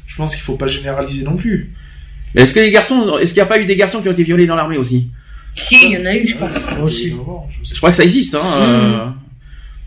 Je 0.07 0.17
pense 0.17 0.35
qu'il 0.35 0.45
faut 0.45 0.55
pas 0.55 0.69
généraliser 0.69 1.25
non 1.25 1.37
plus. 1.37 1.73
Mais 2.35 2.43
est-ce 2.43 2.55
que 2.55 2.61
les 2.61 2.71
garçons, 2.71 3.19
est-ce 3.19 3.33
qu'il 3.33 3.41
n'y 3.41 3.47
a 3.47 3.47
pas 3.47 3.61
eu 3.61 3.67
des 3.67 3.77
garçons 3.77 4.01
qui 4.01 4.09
ont 4.09 4.13
été 4.13 4.23
violés 4.23 4.47
dans 4.47 4.57
l'armée 4.57 4.77
aussi? 4.77 5.11
Si, 5.57 5.87
il 5.87 5.93
y 5.93 5.97
en 5.97 6.07
a 6.07 6.17
eu, 6.17 6.27
je 6.27 6.35
crois. 6.37 6.51
Aussi. 6.83 7.15
Je 7.63 7.77
crois 7.77 7.91
que 7.91 7.97
ça 7.97 8.05
existe, 8.05 8.35
hein. 8.35 8.41
euh, 8.59 9.07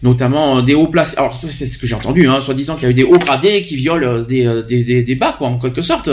notamment 0.03 0.57
euh, 0.57 0.61
des 0.61 0.73
hauts 0.75 0.87
placés. 0.87 1.17
Alors 1.17 1.35
ça, 1.35 1.47
c'est 1.49 1.65
ce 1.65 1.77
que 1.77 1.87
j'ai 1.87 1.95
entendu, 1.95 2.27
hein, 2.27 2.39
soi-disant 2.41 2.75
qu'il 2.75 2.83
y 2.83 2.87
a 2.87 2.91
eu 2.91 2.93
des 2.93 3.03
hauts 3.03 3.17
gradés 3.17 3.63
qui 3.63 3.75
violent 3.75 4.05
euh, 4.07 4.23
des, 4.23 4.45
euh, 4.45 4.61
des, 4.63 4.83
des, 4.83 5.03
des 5.03 5.15
bas, 5.15 5.35
quoi, 5.37 5.47
en 5.49 5.57
quelque 5.59 5.81
sorte. 5.81 6.09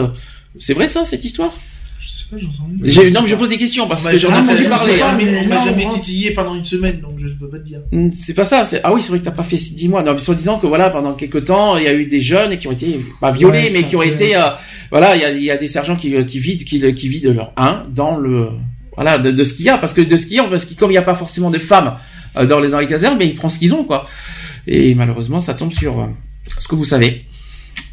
C'est 0.59 0.75
vrai 0.75 0.87
ça, 0.87 1.05
cette 1.05 1.25
histoire? 1.25 1.53
Je 2.01 2.11
sais 2.11 2.25
pas, 2.31 2.37
j'en 2.39 3.11
Non, 3.11 3.23
mais 3.23 3.29
je 3.29 3.35
pose 3.35 3.49
des 3.49 3.57
questions 3.57 3.87
parce 3.89 4.07
que 4.07 4.17
j'en 4.17 4.29
ai 4.31 4.39
entendu 4.39 4.65
parler. 4.69 4.95
hein. 4.95 5.19
jamais- 5.19 5.39
On 5.45 5.49
m'a 5.49 5.65
jamais 5.65 5.89
titillé 5.89 6.31
pendant 6.33 6.55
une 6.55 6.65
semaine, 6.65 7.01
donc 7.01 7.13
je 7.19 7.29
peux 7.29 7.49
pas 7.49 7.59
te 7.59 7.65
dire. 7.65 7.81
Hmm, 7.93 8.11
C'est 8.15 8.35
pas 8.35 8.45
ça. 8.45 8.65
c'est- 8.65 8.81
Ah 8.85 8.93
oui, 8.93 9.01
c'est 9.03 9.09
vrai 9.09 9.21
que 9.21 9.25
t'as 9.25 9.31
pas 9.31 9.43
fait 9.43 9.57
dix 9.57 9.89
mois. 9.89 10.03
Non, 10.03 10.13
mais 10.13 10.19
soi-disant 10.21 10.59
que 10.59 10.67
voilà, 10.67 10.91
pendant 10.91 11.15
quelques 11.15 11.45
temps, 11.47 11.77
il 11.77 11.85
y 11.85 11.89
a 11.89 11.95
eu 11.95 12.07
des 12.07 12.21
jeunes 12.21 12.57
qui 12.59 12.69
ont 12.69 12.73
été 12.73 13.01
pas 13.21 13.31
violés, 13.33 13.65
Ouais, 13.65 13.71
mais 13.73 13.83
qui 13.85 13.97
ont 13.97 14.03
été, 14.03 14.37
euh, 14.37 14.41
voilà, 14.91 15.17
il 15.17 15.23
y 15.23 15.25
a, 15.25 15.31
il 15.33 15.43
y 15.43 15.51
a 15.51 15.57
des 15.57 15.69
sergents 15.69 15.97
qui, 15.97 16.13
qui 16.27 16.39
vident, 16.39 16.65
qui, 16.65 16.95
qui 16.95 17.09
vident 17.09 17.33
leur 17.35 17.53
1 17.57 17.85
dans 17.95 18.17
le, 18.17 18.49
voilà, 18.97 19.17
de, 19.19 19.31
de 19.31 19.43
ce 19.45 19.55
qu'il 19.55 19.65
y 19.65 19.71
a, 19.71 19.79
parce 19.79 19.95
que 19.95 20.03
de 20.03 20.17
ce 20.17 20.27
qu'il 20.27 20.37
y 20.37 20.41
a, 20.41 20.45
parce 20.45 20.67
que 20.67 20.75
comme 20.75 20.91
il 20.91 20.95
n'y 20.95 20.99
a 20.99 21.03
pas 21.03 21.15
forcément 21.15 21.51
de 21.51 21.59
femmes 21.59 21.95
dans 22.35 22.61
les 22.61 22.69
dans 22.69 22.81
les 22.81 22.87
casernes, 22.87 23.17
mais 23.19 23.27
ils 23.27 23.35
prennent 23.35 23.51
ce 23.51 23.59
qu'ils 23.59 23.75
ont, 23.75 23.85
quoi. 23.85 24.07
Et 24.67 24.95
malheureusement, 24.95 25.41
ça 25.41 25.55
tombe 25.55 25.73
sur 25.73 26.01
euh, 26.01 26.07
ce 26.59 26.67
que 26.69 26.75
vous 26.75 26.85
savez. 26.85 27.25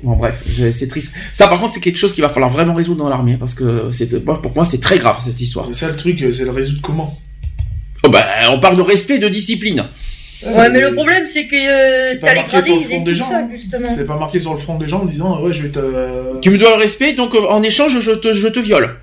Bon 0.04 0.16
bref, 0.16 0.44
c'est 0.72 0.88
triste. 0.88 1.12
Ça 1.34 1.48
par 1.48 1.60
contre 1.60 1.74
c'est 1.74 1.80
quelque 1.80 1.98
chose 1.98 2.14
qu'il 2.14 2.24
va 2.24 2.30
falloir 2.30 2.50
vraiment 2.50 2.74
résoudre 2.74 3.04
dans 3.04 3.10
l'armée 3.10 3.38
parce 3.40 3.54
que 3.54 3.90
c'est 3.92 4.24
pour 4.24 4.56
moi 4.56 4.66
c'est 4.66 4.80
très 4.80 4.98
grave 4.98 5.18
cette 5.24 5.40
histoire. 5.40 5.68
Mais 5.68 5.74
ça, 5.76 5.88
le 5.88 5.96
truc, 5.96 6.22
euh, 6.22 6.32
c'est 6.32 6.44
le 6.44 6.52
résoudre 6.52 6.82
comment? 6.82 7.20
Oh, 8.04 8.10
bah, 8.10 8.26
on 8.52 8.60
parle 8.60 8.78
de 8.78 8.82
respect, 8.82 9.20
de 9.20 9.28
discipline. 9.28 9.86
Ouais, 10.44 10.70
mais 10.72 10.82
le 10.82 10.94
problème 10.94 11.26
c'est 11.32 11.46
que 11.46 11.56
euh, 11.56 12.10
C'est 12.12 12.20
pas 12.20 12.28
t'as 12.28 12.34
les 12.34 12.40
marqué 12.40 12.62
sur 12.62 12.62
gradés, 12.62 12.76
le 12.76 12.82
ils 12.82 12.86
front 12.86 12.96
étaient 12.96 13.06
des 13.06 13.14
gens, 13.14 13.30
ça, 13.30 13.38
hein. 13.38 13.48
justement. 13.52 13.88
C'est 13.96 14.08
pas 14.08 14.18
marqué 14.18 14.40
sur 14.40 14.54
le 14.54 14.60
front 14.60 14.78
des 14.80 14.88
gens 14.88 15.02
en 15.02 15.06
disant 15.06 15.42
ouais 15.44 15.54
je 15.54 15.64
vais 15.64 15.70
te. 15.70 16.40
Tu 16.42 16.50
me 16.50 16.58
dois 16.58 16.76
le 16.76 16.82
respect, 16.82 17.14
donc 17.14 17.36
euh, 17.36 17.48
en 17.48 17.62
échange 17.62 18.00
je 18.00 18.12
te, 18.12 18.34
je 18.34 18.48
te 18.48 18.60
viole. 18.60 18.96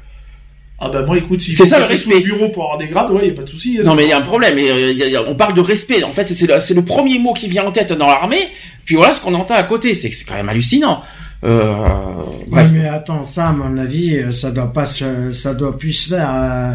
Ah 0.81 0.89
bah 0.93 1.03
moi 1.03 1.17
écoute 1.19 1.41
si 1.41 1.53
C'est 1.55 1.67
ça, 1.67 1.79
le 1.81 1.85
respect. 1.85 2.15
le 2.15 2.21
bureau 2.21 2.49
pour 2.51 2.63
avoir 2.65 2.79
des 2.79 2.87
grades 2.87 3.11
ouais 3.11 3.27
y 3.29 3.31
a 3.31 3.35
pas 3.35 3.43
de 3.43 3.49
souci. 3.49 3.79
hein, 3.81 3.83
Non 3.85 3.95
mais 3.97 4.05
il 4.05 4.11
y 4.11 4.13
a 4.13 4.19
un 4.19 4.23
problème, 4.23 4.57
et, 4.59 4.71
euh, 4.71 4.93
il 4.93 4.99
y 4.99 5.03
a- 5.03 5.07
il 5.07 5.13
y 5.13 5.17
a- 5.17 5.23
on 5.29 5.35
parle 5.35 5.55
de 5.55 5.61
respect, 5.61 6.05
en 6.05 6.13
fait 6.13 6.29
c'est 6.29 6.47
le, 6.47 6.61
c'est 6.61 6.75
le 6.75 6.83
premier 6.85 7.19
mot 7.19 7.33
qui 7.35 7.49
vient 7.49 7.65
en 7.67 7.73
tête 7.73 7.93
dans 7.93 8.07
l'armée, 8.07 8.49
puis 8.85 8.95
voilà 8.95 9.13
ce 9.13 9.21
qu'on 9.21 9.35
entend 9.35 9.55
à 9.55 9.65
côté, 9.65 9.95
c'est 9.95 10.09
que 10.09 10.15
c'est 10.15 10.25
quand 10.25 10.35
même 10.37 10.49
hallucinant. 10.49 11.03
Euh, 11.45 11.73
Ouais, 11.73 12.47
bref. 12.49 12.71
mais 12.73 12.89
attends, 12.89 13.25
ça, 13.25 13.49
à 13.49 13.53
mon 13.53 13.77
avis, 13.79 14.17
euh, 14.17 14.33
ça 14.33 14.51
doit 14.51 14.73
pas 14.73 14.87
se, 14.87 15.31
ça 15.33 15.55
doit 15.55 15.77
plus 15.79 15.93
se 15.93 16.09
faire 16.11 16.31
euh, 16.33 16.73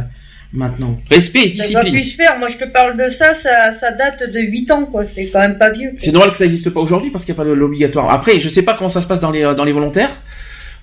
maintenant. 0.53 0.95
Respect 1.09 1.47
et 1.49 1.53
Ça 1.53 1.63
doit 1.69 1.81
discipline. 1.83 1.93
plus 1.93 2.11
se 2.11 2.15
faire. 2.15 2.39
Moi, 2.39 2.47
je 2.49 2.57
te 2.57 2.65
parle 2.65 2.95
de 2.97 3.09
ça, 3.09 3.33
ça, 3.35 3.73
ça 3.73 3.91
date 3.91 4.23
de 4.31 4.39
8 4.39 4.71
ans, 4.71 4.85
quoi. 4.85 5.05
C'est 5.05 5.27
quand 5.27 5.39
même 5.41 5.57
pas 5.57 5.69
vieux. 5.71 5.91
C'est 5.97 6.11
normal 6.13 6.31
que 6.31 6.37
ça 6.37 6.45
n'existe 6.45 6.69
pas 6.69 6.79
aujourd'hui 6.79 7.09
parce 7.09 7.25
qu'il 7.25 7.33
n'y 7.33 7.39
a 7.39 7.43
pas 7.43 7.49
le- 7.49 7.55
l'obligatoire. 7.55 8.09
Après, 8.11 8.39
je 8.39 8.47
sais 8.49 8.61
pas 8.61 8.73
comment 8.73 8.87
ça 8.87 9.01
se 9.01 9.07
passe 9.07 9.19
dans 9.19 9.31
les, 9.31 9.41
dans 9.55 9.65
les 9.65 9.73
volontaires. 9.73 10.11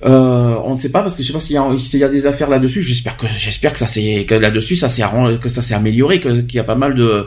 Euh, 0.03 0.57
on 0.65 0.75
ne 0.75 0.79
sait 0.81 0.89
pas 0.91 1.03
parce 1.03 1.15
que 1.15 1.23
je 1.23 1.27
sais 1.27 1.33
pas 1.35 1.41
s'il 1.41 1.55
y 1.57 1.59
a, 1.59 1.67
s'il 1.77 2.01
y 2.01 2.05
a 2.05 2.09
des 2.09 2.27
affaires 2.27 2.49
là-dessus. 2.49 2.83
J'espère 2.83 3.17
que, 3.17 3.27
j'espère 3.29 3.73
que 3.75 3.79
ça 3.79 3.87
s'est, 3.87 4.25
que 4.27 4.35
là-dessus 4.35 4.77
ça 4.77 4.89
s'est, 4.89 5.03
que 5.41 5.49
ça 5.49 5.61
s'est 5.63 5.75
amélioré, 5.75 6.21
qu'il 6.21 6.55
y 6.55 6.59
a 6.59 6.65
pas 6.65 6.75
mal 6.75 6.95
de, 6.95 7.27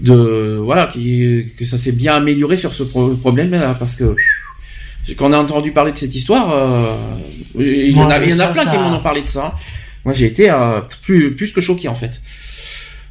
de, 0.00 0.58
voilà, 0.62 0.86
qui, 0.86 1.46
que 1.56 1.64
ça 1.64 1.78
s'est 1.78 1.92
bien 1.92 2.14
amélioré 2.16 2.56
sur 2.56 2.74
ce 2.74 2.82
pro- 2.82 3.14
problème-là 3.14 3.74
parce 3.78 3.96
que 3.96 4.14
quand 5.16 5.30
on 5.30 5.32
a 5.34 5.38
entendu 5.38 5.70
parler 5.72 5.92
de 5.92 5.98
cette 5.98 6.14
histoire, 6.14 6.50
euh, 6.52 6.96
il 7.58 7.90
y 7.90 7.98
en 8.00 8.08
a, 8.10 8.18
Ouais, 8.18 8.24
il 8.28 8.30
y 8.30 8.34
en 8.34 8.40
a 8.40 8.46
ça, 8.46 8.52
plein 8.52 8.66
qui 8.66 8.78
m'en 8.78 8.96
ont 8.96 9.02
parlé 9.02 9.22
de 9.22 9.28
ça. 9.28 9.54
Moi, 10.04 10.12
j'ai 10.14 10.26
été 10.26 10.50
euh, 10.50 10.80
plus, 11.02 11.34
plus 11.34 11.52
que 11.52 11.60
choqué 11.62 11.88
en 11.88 11.94
fait. 11.94 12.20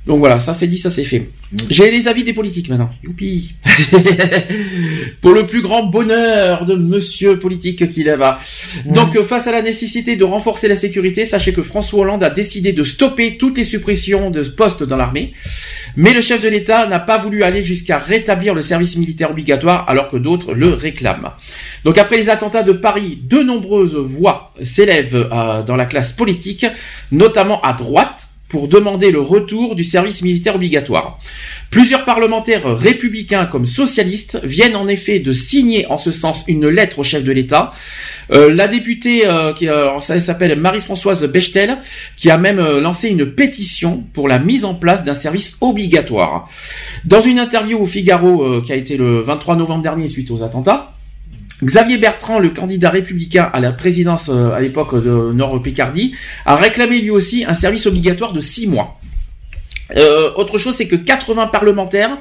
Donc 0.06 0.20
voilà, 0.20 0.38
ça 0.40 0.54
c'est 0.54 0.68
dit, 0.68 0.78
ça 0.78 0.92
c'est 0.92 1.06
fait. 1.06 1.30
J'ai 1.70 1.90
les 1.90 2.10
avis 2.10 2.24
des 2.24 2.34
politiques 2.34 2.68
maintenant. 2.70 2.90
Youpi 3.04 3.54
Pour 5.22 5.32
le 5.32 5.46
plus 5.46 5.62
grand 5.62 5.84
bonheur 5.84 6.66
de 6.66 6.76
monsieur 6.76 7.40
politique 7.40 7.88
qu'il 7.90 8.10
est 8.10 8.18
là. 8.18 8.38
Donc 8.86 9.16
euh, 9.16 9.24
face 9.24 9.48
à 9.48 9.54
la 9.54 9.62
nécessité 9.62 10.18
de 10.18 10.26
renforcer 10.26 10.68
la 10.68 10.76
sécurité, 10.76 11.26
sachez 11.26 11.54
que 11.54 11.64
François 11.64 12.02
Hollande 12.02 12.24
a 12.24 12.30
décidé 12.30 12.74
de 12.74 12.84
stopper 12.84 13.38
toutes 13.38 13.58
les 13.58 13.64
suppressions 13.64 14.30
de 14.30 14.44
postes 14.44 14.84
dans 14.84 14.98
l'armée. 14.98 15.32
Mais 15.96 16.14
le 16.14 16.22
chef 16.22 16.42
de 16.42 16.50
l'État 16.50 16.86
n'a 16.86 17.00
pas 17.00 17.18
voulu 17.18 17.44
aller 17.44 17.64
jusqu'à 17.64 17.98
rétablir 17.98 18.54
le 18.54 18.62
service 18.62 18.98
militaire 18.98 19.32
obligatoire 19.32 19.86
alors 19.88 20.10
que 20.10 20.18
d'autres 20.18 20.54
le 20.54 20.70
réclament. 20.74 21.32
Donc 21.86 21.98
après 21.98 22.18
les 22.18 22.30
attentats 22.30 22.64
de 22.64 22.74
Paris, 22.74 23.20
de 23.24 23.40
nombreuses 23.40 23.96
voix 23.96 24.54
s'élèvent 24.62 25.30
euh, 25.32 25.64
dans 25.64 25.78
la 25.78 25.86
classe 25.86 26.12
politique, 26.12 26.66
notamment 27.12 27.62
à 27.62 27.72
droite, 27.72 28.28
pour 28.54 28.68
demander 28.68 29.10
le 29.10 29.20
retour 29.20 29.74
du 29.74 29.84
service 29.84 30.22
militaire 30.22 30.54
obligatoire. 30.58 31.18
Plusieurs 31.72 32.06
parlementaires 32.06 32.78
républicains 32.78 33.48
comme 33.48 33.66
socialistes 33.66 34.40
viennent 34.44 34.76
en 34.76 34.88
effet 34.88 35.18
de 35.18 35.32
signer 35.32 35.88
en 35.88 35.98
ce 35.98 36.12
sens 36.12 36.44
une 36.48 36.68
lettre 36.68 37.00
au 37.00 37.04
chef 37.04 37.24
de 37.24 37.32
l'État. 37.32 37.72
Euh, 38.32 38.54
la 38.54 38.68
députée, 38.68 39.26
euh, 39.26 39.54
qui 39.54 39.68
euh, 39.68 40.00
s'appelle 40.00 40.56
Marie-Françoise 40.60 41.26
Bechtel, 41.26 41.80
qui 42.16 42.30
a 42.30 42.38
même 42.38 42.60
euh, 42.60 42.80
lancé 42.80 43.10
une 43.10 43.26
pétition 43.26 44.04
pour 44.14 44.28
la 44.28 44.38
mise 44.38 44.66
en 44.66 44.76
place 44.76 45.04
d'un 45.04 45.16
service 45.16 45.58
obligatoire. 45.60 46.48
Dans 47.06 47.22
une 47.22 47.40
interview 47.40 47.80
au 47.80 47.88
Figaro 47.88 48.62
qui 48.62 48.72
a 48.72 48.76
été 48.76 48.98
le 48.98 49.22
23 49.22 49.56
novembre 49.56 49.82
dernier 49.82 50.08
suite 50.08 50.30
aux 50.30 50.44
attentats, 50.44 50.93
Xavier 51.64 51.98
Bertrand, 51.98 52.40
le 52.40 52.50
candidat 52.50 52.90
républicain 52.90 53.50
à 53.54 53.60
la 53.60 53.72
présidence 53.72 54.30
euh, 54.30 54.52
à 54.54 54.60
l'époque 54.60 54.96
de 54.96 55.32
Nord-Picardie, 55.34 56.14
a 56.46 56.56
réclamé 56.56 57.00
lui 57.00 57.10
aussi 57.10 57.46
un 57.46 57.54
service 57.54 57.86
obligatoire 57.86 58.34
de 58.34 58.40
six 58.40 58.68
mois. 58.68 59.00
Euh, 59.96 60.32
autre 60.36 60.58
chose, 60.58 60.76
c'est 60.76 60.88
que 60.88 60.96
80 60.96 61.48
parlementaires 61.48 62.18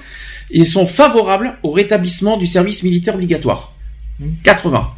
sont 0.65 0.87
favorables 0.87 1.55
au 1.63 1.71
rétablissement 1.71 2.37
du 2.37 2.47
service 2.47 2.83
militaire 2.83 3.15
obligatoire. 3.15 3.73
80. 4.45 4.91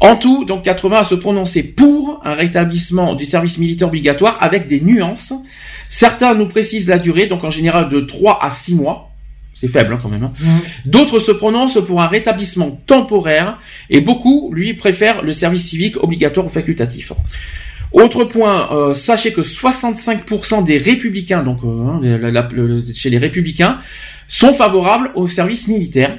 En 0.00 0.16
tout, 0.16 0.44
donc 0.44 0.64
80 0.64 0.96
à 0.98 1.04
se 1.04 1.14
prononcer 1.14 1.62
pour 1.62 2.20
un 2.24 2.34
rétablissement 2.34 3.14
du 3.14 3.24
service 3.24 3.58
militaire 3.58 3.88
obligatoire 3.88 4.36
avec 4.40 4.66
des 4.66 4.80
nuances. 4.80 5.32
Certains 5.88 6.34
nous 6.34 6.46
précisent 6.46 6.88
la 6.88 6.98
durée, 6.98 7.26
donc 7.26 7.44
en 7.44 7.50
général 7.50 7.88
de 7.88 8.00
3 8.00 8.40
à 8.42 8.50
6 8.50 8.74
mois. 8.74 9.13
C'est 9.54 9.68
faible 9.68 9.94
hein, 9.94 10.00
quand 10.02 10.08
même. 10.08 10.24
hein. 10.24 10.32
D'autres 10.84 11.20
se 11.20 11.30
prononcent 11.32 11.78
pour 11.86 12.02
un 12.02 12.06
rétablissement 12.08 12.80
temporaire 12.86 13.58
et 13.90 14.00
beaucoup, 14.00 14.50
lui, 14.52 14.74
préfèrent 14.74 15.22
le 15.22 15.32
service 15.32 15.64
civique 15.68 16.02
obligatoire 16.02 16.46
ou 16.46 16.48
facultatif. 16.48 17.12
Autre 17.92 18.24
point, 18.24 18.68
euh, 18.72 18.94
sachez 18.94 19.32
que 19.32 19.42
65% 19.42 20.64
des 20.64 20.78
républicains, 20.78 21.44
donc 21.44 21.58
euh, 21.64 21.86
hein, 21.86 22.00
la- 22.02 22.30
la- 22.30 22.48
le- 22.52 22.84
chez 22.92 23.08
les 23.10 23.18
républicains, 23.18 23.78
sont 24.26 24.52
favorables 24.54 25.10
au 25.14 25.28
service 25.28 25.68
militaire. 25.68 26.18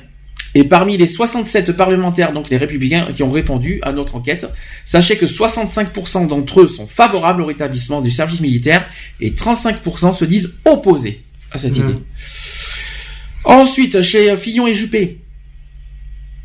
Et 0.58 0.64
parmi 0.64 0.96
les 0.96 1.08
67 1.08 1.74
parlementaires, 1.74 2.32
donc 2.32 2.50
les 2.50 2.56
républicains 2.56 3.08
qui 3.14 3.24
ont 3.24 3.32
répondu 3.32 3.80
à 3.82 3.92
notre 3.92 4.16
enquête, 4.16 4.48
sachez 4.86 5.18
que 5.18 5.26
65% 5.26 6.28
d'entre 6.28 6.62
eux 6.62 6.68
sont 6.70 6.88
favorables 6.88 7.42
au 7.42 7.46
rétablissement 7.46 8.00
du 8.00 8.10
service 8.10 8.40
militaire 8.40 8.86
et 9.20 9.32
35% 9.32 10.14
se 10.16 10.24
disent 10.24 10.54
opposés 10.64 11.24
à 11.52 11.58
cette 11.58 11.76
idée. 11.76 11.96
Ensuite, 13.46 14.02
chez 14.02 14.36
Fillon 14.38 14.68
et 14.68 14.74
Juppé, 14.74 15.20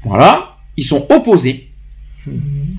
voilà, 0.04 0.56
ils 0.76 0.84
sont 0.84 1.06
opposés. 1.10 1.66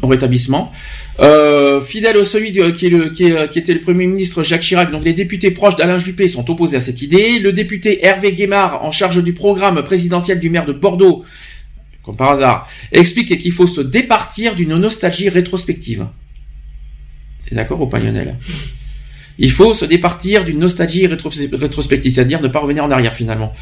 au 0.04 0.08
rétablissement. 0.08 0.72
Euh, 1.20 1.82
fidèle 1.82 2.16
au 2.18 2.24
celui 2.24 2.52
de- 2.52 2.70
qui, 2.72 2.86
est 2.88 2.90
le- 2.90 3.10
qui, 3.10 3.24
est- 3.26 3.50
qui 3.50 3.58
était 3.60 3.74
le 3.74 3.80
Premier 3.80 4.06
ministre 4.08 4.44
Jacques 4.44 4.62
Chirac, 4.62 4.92
donc 4.92 5.04
les 5.04 5.14
députés 5.14 5.50
proches 5.52 5.76
d'Alain 5.76 5.98
Juppé 5.98 6.28
sont 6.28 6.48
opposés 6.50 6.78
à 6.78 6.80
cette 6.80 7.02
idée. 7.02 7.40
Le 7.40 7.52
député 7.52 8.06
Hervé 8.06 8.34
Guémard, 8.34 8.84
en 8.84 8.92
charge 8.92 9.22
du 9.24 9.34
programme 9.34 9.82
présidentiel 9.84 10.40
du 10.40 10.50
maire 10.52 10.66
de 10.66 10.74
Bordeaux, 10.74 11.24
comme 12.04 12.16
par 12.16 12.32
hasard, 12.32 12.68
explique 12.92 13.36
qu'il 13.40 13.52
faut 13.52 13.68
se 13.68 13.82
départir 13.82 14.56
d'une 14.56 14.76
nostalgie 14.78 15.30
rétrospective. 15.30 16.08
T'es 17.50 17.56
d'accord 17.56 17.82
ou 17.82 17.88
pas 17.88 18.00
Lionel? 18.00 18.38
Il 19.40 19.52
faut 19.52 19.74
se 19.74 19.86
départir 19.86 20.44
d'une 20.46 20.60
nostalgie 20.60 21.06
rétros- 21.08 21.56
rétrospective, 21.56 22.12
c'est-à-dire 22.14 22.42
ne 22.42 22.48
pas 22.48 22.60
revenir 22.60 22.84
en 22.84 22.92
arrière 22.92 23.16
finalement. 23.16 23.54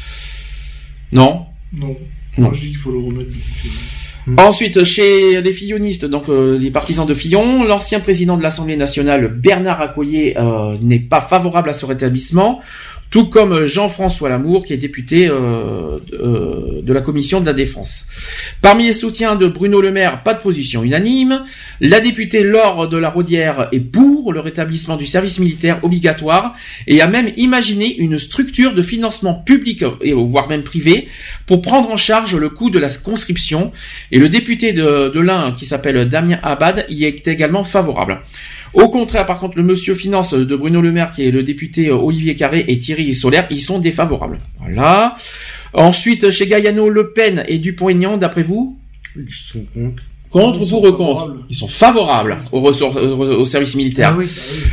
Non 1.12 1.46
Non. 1.72 1.96
Non. 2.38 2.44
Moi, 2.44 2.50
je 2.54 2.60
dis 2.60 2.68
qu'il 2.68 2.76
faut 2.76 2.92
le 2.92 2.98
remettre. 2.98 3.30
Ensuite, 4.36 4.84
chez 4.84 5.40
les 5.40 5.52
fillonistes, 5.52 6.04
donc 6.04 6.28
euh, 6.28 6.58
les 6.58 6.70
partisans 6.70 7.06
de 7.06 7.14
Fillon, 7.14 7.64
l'ancien 7.64 8.00
président 8.00 8.36
de 8.36 8.42
l'Assemblée 8.42 8.76
nationale, 8.76 9.28
Bernard 9.28 9.80
Accoyer, 9.80 10.38
euh, 10.38 10.76
n'est 10.80 11.00
pas 11.00 11.20
favorable 11.20 11.70
à 11.70 11.74
ce 11.74 11.86
rétablissement, 11.86 12.60
tout 13.10 13.26
comme 13.26 13.64
Jean-François 13.64 14.28
Lamour, 14.28 14.64
qui 14.64 14.72
est 14.72 14.76
député 14.76 15.26
euh, 15.26 15.98
de, 16.10 16.16
euh, 16.16 16.82
de 16.82 16.92
la 16.92 17.00
commission 17.00 17.40
de 17.40 17.46
la 17.46 17.52
défense. 17.52 18.06
Parmi 18.62 18.84
les 18.84 18.94
soutiens 18.94 19.34
de 19.34 19.48
Bruno 19.48 19.80
Le 19.80 19.90
Maire, 19.90 20.22
pas 20.22 20.32
de 20.34 20.40
position 20.40 20.84
unanime. 20.84 21.44
La 21.80 21.98
députée 21.98 22.44
Laure 22.44 22.88
de 22.88 22.96
la 22.96 23.10
Rodière 23.10 23.68
est 23.72 23.80
pour 23.80 24.32
le 24.32 24.38
rétablissement 24.38 24.96
du 24.96 25.06
service 25.06 25.40
militaire 25.40 25.80
obligatoire 25.82 26.54
et 26.86 27.00
a 27.00 27.08
même 27.08 27.32
imaginé 27.36 27.96
une 27.98 28.16
structure 28.16 28.74
de 28.74 28.82
financement 28.82 29.34
public 29.34 29.84
et 30.02 30.12
voire 30.12 30.48
même 30.48 30.62
privé 30.62 31.08
pour 31.46 31.62
prendre 31.62 31.90
en 31.90 31.96
charge 31.96 32.36
le 32.36 32.48
coût 32.48 32.70
de 32.70 32.78
la 32.78 32.90
conscription. 32.90 33.72
Et 34.12 34.20
le 34.20 34.28
député 34.28 34.72
de, 34.72 35.08
de 35.08 35.20
l'Ain, 35.20 35.52
qui 35.56 35.66
s'appelle 35.66 36.08
Damien 36.08 36.38
Abad, 36.44 36.86
y 36.88 37.06
est 37.06 37.26
également 37.26 37.64
favorable. 37.64 38.20
Au 38.74 38.88
contraire, 38.88 39.26
par 39.26 39.38
contre, 39.38 39.56
le 39.56 39.62
monsieur 39.64 39.94
finance 39.94 40.32
de 40.34 40.56
Bruno 40.56 40.80
Le 40.80 40.92
Maire, 40.92 41.10
qui 41.10 41.26
est 41.26 41.30
le 41.30 41.42
député 41.42 41.88
euh, 41.88 41.96
Olivier 41.96 42.34
Carré 42.36 42.64
et 42.68 42.78
Thierry 42.78 43.12
Solaire, 43.14 43.46
ils 43.50 43.60
sont 43.60 43.78
défavorables. 43.78 44.38
Voilà. 44.60 45.16
Ensuite, 45.74 46.30
chez 46.30 46.46
Gaillano, 46.46 46.88
Le 46.88 47.10
Pen 47.12 47.44
et 47.48 47.58
Dupont-Aignan, 47.58 48.16
d'après 48.16 48.42
vous? 48.42 48.78
Ils 49.16 49.26
sont 49.32 49.64
contre. 49.74 50.02
Contre 50.30 50.60
ou 50.62 50.66
pour 50.66 50.84
ou 50.84 50.92
contre. 50.92 51.36
Ils 51.48 51.56
sont 51.56 51.66
favorables 51.66 52.38
au, 52.52 52.60
ressort- 52.60 52.96
au- 52.96 53.40
au 53.40 53.44
service 53.44 53.74
militaire. 53.74 54.12
Ah 54.14 54.18
oui. 54.18 54.26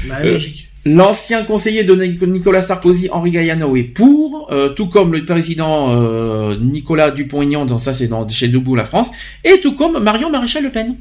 Bah, 0.08 0.16
Euh, 0.24 0.34
logique. 0.34 0.64
L'ancien 0.86 1.44
conseiller 1.44 1.84
de 1.84 1.94
Nic- 1.96 2.22
Nicolas 2.22 2.62
Sarkozy, 2.62 3.10
Henri 3.12 3.32
Gaillano, 3.32 3.76
est 3.76 3.84
pour, 3.84 4.48
euh, 4.52 4.70
tout 4.70 4.88
comme 4.88 5.12
le 5.12 5.26
président 5.26 5.94
euh, 5.96 6.56
Nicolas 6.62 7.12
Dupont-Aignan, 7.12 7.66
dans 7.66 7.78
ça 7.80 7.92
c'est 7.92 8.08
dans 8.08 8.26
chez 8.30 8.48
Debout 8.48 8.76
la 8.76 8.86
France, 8.86 9.10
et 9.44 9.60
tout 9.62 9.74
comme 9.76 10.02
Marion 10.02 10.30
Maréchal 10.30 10.64
Le 10.64 10.70
Pen, 10.70 10.96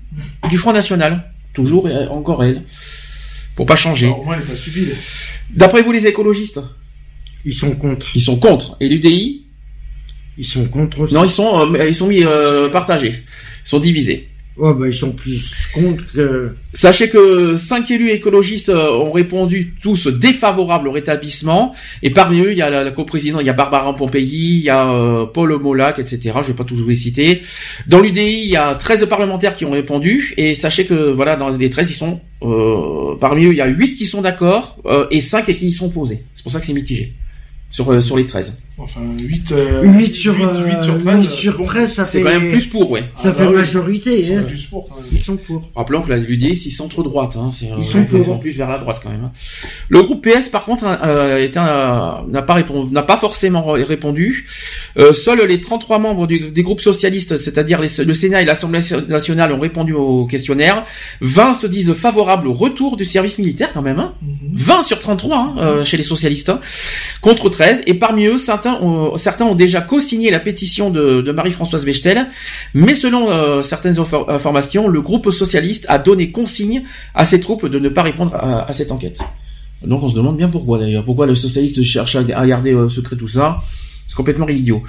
du 0.48 0.56
Front 0.56 0.73
National. 0.73 1.31
Toujours 1.56 1.88
et 1.88 2.06
encore 2.08 2.44
elle. 2.44 2.62
Pour 3.54 3.64
pas 3.64 3.76
changer. 3.76 4.08
Alors, 4.08 4.20
au 4.20 4.24
moins, 4.24 4.36
elle 4.36 4.42
est 4.42 4.46
pas 4.46 4.54
stupide. 4.54 4.94
D'après 5.48 5.80
vous 5.80 5.90
les 5.90 6.06
écologistes? 6.06 6.60
Ils 7.46 7.54
sont 7.54 7.74
contre. 7.74 8.06
Ils 8.14 8.20
sont 8.20 8.36
contre. 8.36 8.76
Et 8.78 8.90
l'UDI 8.90 9.46
Ils 10.36 10.46
sont 10.46 10.66
contre 10.66 11.00
aussi. 11.00 11.14
Non, 11.14 11.24
ils 11.24 11.30
sont, 11.30 11.74
euh, 11.74 11.88
ils 11.88 11.94
sont 11.94 12.08
mis 12.08 12.24
euh, 12.24 12.68
partagés. 12.68 13.24
Ils 13.64 13.68
sont 13.68 13.78
divisés. 13.78 14.28
Ouais, 14.56 14.72
bah, 14.72 14.88
ils 14.88 14.94
sont 14.94 15.12
plus 15.12 15.68
contre 15.74 16.04
que. 16.12 16.54
Sachez 16.72 17.10
que 17.10 17.56
cinq 17.56 17.90
élus 17.90 18.10
écologistes 18.10 18.70
euh, 18.70 18.90
ont 18.90 19.12
répondu 19.12 19.74
tous 19.82 20.06
défavorables 20.06 20.88
au 20.88 20.92
rétablissement. 20.92 21.74
Et 22.02 22.10
parmi 22.10 22.40
eux, 22.40 22.52
il 22.52 22.58
y 22.58 22.62
a 22.62 22.70
la, 22.70 22.82
la 22.82 22.90
coprésidente, 22.90 23.42
il 23.42 23.46
y 23.46 23.50
a 23.50 23.52
Barbara 23.52 23.94
Pompéi, 23.94 24.58
il 24.58 24.64
y 24.64 24.70
a 24.70 24.90
euh, 24.90 25.26
Paul 25.26 25.58
Molac, 25.60 25.98
etc. 25.98 26.34
Je 26.42 26.48
vais 26.48 26.54
pas 26.54 26.64
tous 26.64 26.76
vous 26.76 26.88
les 26.88 26.96
citer. 26.96 27.40
Dans 27.86 28.00
l'UDI, 28.00 28.42
il 28.44 28.50
y 28.50 28.56
a 28.56 28.74
13 28.74 29.06
parlementaires 29.06 29.54
qui 29.54 29.66
ont 29.66 29.72
répondu. 29.72 30.32
Et 30.38 30.54
sachez 30.54 30.86
que 30.86 31.12
voilà, 31.12 31.36
dans 31.36 31.50
les 31.50 31.70
13, 31.70 31.90
ils 31.90 31.94
sont 31.94 32.20
euh, 32.42 33.14
parmi 33.20 33.46
eux, 33.46 33.52
il 33.52 33.56
y 33.56 33.62
a 33.62 33.66
8 33.66 33.94
qui 33.94 34.06
sont 34.06 34.22
d'accord 34.22 34.78
euh, 34.86 35.06
et 35.10 35.20
5 35.20 35.44
qui 35.44 35.66
y 35.66 35.72
sont 35.72 35.86
opposés. 35.86 36.24
C'est 36.34 36.42
pour 36.42 36.52
ça 36.52 36.60
que 36.60 36.66
c'est 36.66 36.72
mitigé 36.72 37.12
sur 37.70 37.90
euh, 37.90 38.00
sur 38.00 38.16
les 38.16 38.26
13. 38.26 38.56
Enfin, 38.78 39.00
8, 39.22 39.52
euh, 39.52 39.82
8 39.84 40.14
sur, 40.14 40.34
8, 40.36 40.44
euh, 40.44 40.82
sur 40.82 40.98
13, 40.98 41.18
8 41.20 41.24
c'est 41.30 41.36
sur 41.36 41.56
bon. 41.56 41.64
13, 41.64 41.92
ça 41.94 42.04
C'est 42.04 42.18
fait. 42.18 42.24
quand 42.24 42.28
même 42.40 42.50
plus 42.50 42.66
pour, 42.66 42.90
ouais. 42.90 43.04
Ça 43.16 43.30
Ah, 43.30 43.32
fait 43.32 43.44
bah 43.44 43.50
oui. 43.50 43.56
majorité. 43.56 44.18
Ils 44.18 44.26
sont 44.26 44.36
hein. 44.38 44.42
plus 44.46 44.64
pour, 44.66 44.88
quand 44.88 44.96
même. 44.96 45.04
Ils 45.12 45.18
sont 45.18 45.36
pour. 45.38 45.70
Rappelons 45.74 46.02
que 46.02 46.10
la 46.10 46.18
l'UDI, 46.18 46.56
c'est 46.56 46.68
centre-droite. 46.68 47.36
Hein, 47.36 47.50
c'est, 47.54 47.70
Ils 47.78 47.84
sont 47.84 48.04
pour. 48.04 48.38
plus 48.38 48.50
vers 48.50 48.68
la 48.70 48.76
droite 48.78 49.00
quand 49.02 49.08
même. 49.08 49.24
hein. 49.24 49.32
Le 49.88 50.02
groupe 50.02 50.22
PS, 50.28 50.48
par 50.50 50.66
contre, 50.66 50.84
euh, 50.86 51.48
un- 51.56 52.24
n'a 52.30 52.42
pas 52.42 52.52
répondu, 52.52 52.92
n'a 52.92 53.02
pas 53.02 53.16
forcément 53.16 53.64
ré- 53.64 53.82
répondu. 53.82 54.46
Euh, 54.98 55.14
seuls 55.14 55.46
les 55.48 55.58
33 55.62 55.98
membres 55.98 56.26
du- 56.26 56.50
des 56.50 56.62
groupes 56.62 56.82
socialistes, 56.82 57.38
c'est-à-dire 57.38 57.80
le 57.80 58.14
Sénat 58.14 58.42
et 58.42 58.44
l'Assemblée 58.44 58.80
nationale, 59.08 59.52
ont 59.52 59.58
répondu 59.60 59.94
au 59.94 60.26
questionnaire. 60.26 60.84
20 61.22 61.54
se 61.54 61.66
disent 61.66 61.94
favorables 61.94 62.46
au 62.46 62.52
retour 62.52 62.98
du 62.98 63.06
service 63.06 63.38
militaire 63.38 63.70
quand 63.72 63.80
même. 63.82 64.00
Hein. 64.00 64.12
20 64.52 64.82
sur 64.82 64.98
33 64.98 65.38
hein, 65.38 65.54
euh, 65.58 65.84
chez 65.86 65.96
les 65.96 66.02
socialistes, 66.04 66.50
hein, 66.50 66.60
contre 67.22 67.48
13. 67.48 67.82
Et 67.86 67.94
parmi 67.94 68.26
eux, 68.26 68.36
certains 69.16 69.44
ont, 69.47 69.55
déjà 69.55 69.80
co-signé 69.80 70.30
la 70.30 70.40
pétition 70.40 70.90
de, 70.90 71.32
Marie-Françoise 71.32 71.84
Bechtel. 71.84 72.26
Mais 72.74 72.94
selon 72.94 73.30
euh, 73.30 73.62
certaines 73.62 73.94
infor- 73.94 74.30
informations, 74.30 74.88
le 74.88 75.01
groupe 75.01 75.30
socialiste 75.30 75.86
a 75.88 75.98
donné 75.98 76.30
consigne 76.30 76.82
à 77.14 77.24
ses 77.24 77.40
troupes 77.40 77.66
de 77.66 77.78
ne 77.78 77.88
pas 77.88 78.02
répondre 78.02 78.34
à, 78.34 78.72
cette 78.72 78.93
enquête. 78.93 79.20
Donc 79.82 80.02
on 80.02 80.09
se 80.09 80.14
demande 80.14 80.36
bien 80.36 80.48
pourquoi 80.48 80.78
d'ailleurs. 80.78 81.05
Pourquoi 81.05 81.26
le 81.26 81.34
socialiste 81.34 81.82
cherche 81.82 82.16
à, 82.16 82.20
à 82.34 82.47
garder 82.47 82.72
euh, 82.72 82.88
secret 82.88 83.16
tout 83.16 83.28
ça? 83.28 83.60
C'est 84.06 84.16
complètement 84.16 84.48
idiot. 84.48 84.82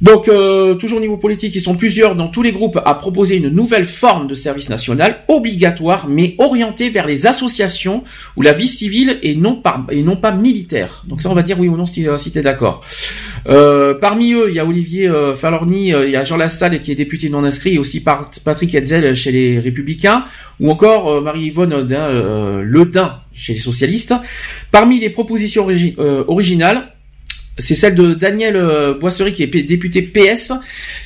Donc, 0.00 0.28
euh, 0.28 0.74
toujours 0.74 0.98
au 0.98 1.00
niveau 1.00 1.16
politique, 1.16 1.54
ils 1.54 1.60
sont 1.62 1.76
plusieurs 1.76 2.14
dans 2.14 2.28
tous 2.28 2.42
les 2.42 2.52
groupes 2.52 2.78
à 2.84 2.94
proposer 2.94 3.36
une 3.36 3.48
nouvelle 3.48 3.86
forme 3.86 4.26
de 4.26 4.34
service 4.34 4.68
national 4.68 5.20
obligatoire, 5.28 6.08
mais 6.08 6.34
orientée 6.38 6.90
vers 6.90 7.06
les 7.06 7.26
associations 7.26 8.02
ou 8.36 8.42
la 8.42 8.52
vie 8.52 8.66
civile 8.66 9.18
et 9.22 9.34
non 9.34 9.62
et 9.90 10.02
non 10.02 10.16
pas 10.16 10.32
militaire. 10.32 11.04
Donc 11.06 11.22
ça, 11.22 11.30
on 11.30 11.34
va 11.34 11.42
dire 11.42 11.58
oui 11.58 11.68
ou 11.68 11.76
non 11.76 11.86
si, 11.86 12.06
euh, 12.06 12.18
si 12.18 12.32
t'es 12.32 12.42
d'accord. 12.42 12.82
Euh, 13.48 13.94
parmi 13.94 14.32
eux, 14.34 14.46
il 14.48 14.54
y 14.56 14.58
a 14.58 14.66
Olivier 14.66 15.08
euh, 15.08 15.36
Falorni, 15.36 15.94
euh, 15.94 16.06
il 16.06 16.10
y 16.12 16.16
a 16.16 16.24
Jean 16.24 16.36
Lassalle 16.36 16.82
qui 16.82 16.90
est 16.92 16.96
député 16.96 17.28
non 17.30 17.44
inscrit, 17.44 17.74
et 17.74 17.78
aussi 17.78 18.00
par- 18.00 18.30
Patrick 18.44 18.74
Hetzel 18.74 19.14
chez 19.14 19.32
les 19.32 19.58
Républicains, 19.58 20.24
ou 20.60 20.70
encore 20.70 21.08
euh, 21.10 21.20
Marie-Yvonne 21.20 21.72
euh, 21.72 22.62
Ledin 22.62 23.20
chez 23.32 23.54
les 23.54 23.60
socialistes. 23.60 24.14
Parmi 24.70 24.98
les 24.98 25.10
propositions 25.10 25.68
origi- 25.68 25.94
euh, 25.98 26.24
originales, 26.26 26.88
c'est 27.58 27.74
celle 27.74 27.94
de 27.94 28.14
Daniel 28.14 28.56
euh, 28.56 28.94
Boisserie, 28.94 29.32
qui 29.32 29.42
est 29.44 29.46
député 29.46 30.02
PS, 30.02 30.52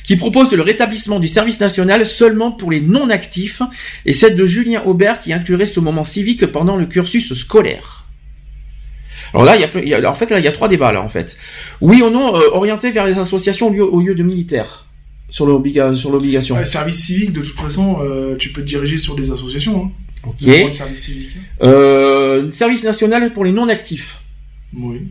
qui 0.03 0.15
propose 0.15 0.51
le 0.51 0.61
rétablissement 0.63 1.19
du 1.19 1.27
service 1.27 1.59
national 1.59 2.05
seulement 2.07 2.51
pour 2.51 2.71
les 2.71 2.81
non-actifs, 2.81 3.61
et 4.05 4.13
celle 4.13 4.35
de 4.35 4.45
Julien 4.45 4.81
Aubert, 4.85 5.21
qui 5.21 5.31
inclurait 5.33 5.67
ce 5.67 5.79
moment 5.79 6.03
civique 6.03 6.45
pendant 6.47 6.75
le 6.75 6.85
cursus 6.87 7.33
scolaire. 7.33 8.05
Alors 9.33 9.45
là, 9.45 9.55
il 9.57 9.87
y 9.87 9.93
a, 9.93 10.09
en 10.09 10.13
fait, 10.15 10.31
là, 10.31 10.39
il 10.39 10.45
y 10.45 10.47
a 10.47 10.51
trois 10.51 10.67
débats 10.67 10.91
là, 10.91 11.03
en 11.03 11.07
fait. 11.09 11.37
Oui 11.81 12.01
ou 12.01 12.09
non, 12.09 12.35
euh, 12.35 12.49
orienté 12.51 12.89
vers 12.89 13.05
les 13.05 13.19
associations 13.19 13.67
au 13.67 13.71
lieu, 13.73 13.83
au 13.83 13.99
lieu 14.01 14.15
de 14.15 14.23
militaires 14.23 14.87
sur 15.29 15.45
l'obliga- 15.45 15.95
sur 15.95 16.11
l'obligation. 16.11 16.55
Ouais, 16.55 16.65
service 16.65 17.05
civique, 17.05 17.31
de 17.33 17.41
toute 17.41 17.59
façon, 17.59 17.99
euh, 18.01 18.35
tu 18.37 18.49
peux 18.49 18.61
te 18.61 18.67
diriger 18.67 18.97
sur 18.97 19.15
des 19.15 19.29
associations. 19.29 19.85
Hein. 19.85 19.91
Ok. 20.27 20.73
Service 20.73 21.03
civique. 21.03 21.29
Euh, 21.61 22.49
service 22.49 22.83
national 22.83 23.31
pour 23.31 23.45
les 23.45 23.51
non-actifs. 23.51 24.21
Oui. 24.75 25.01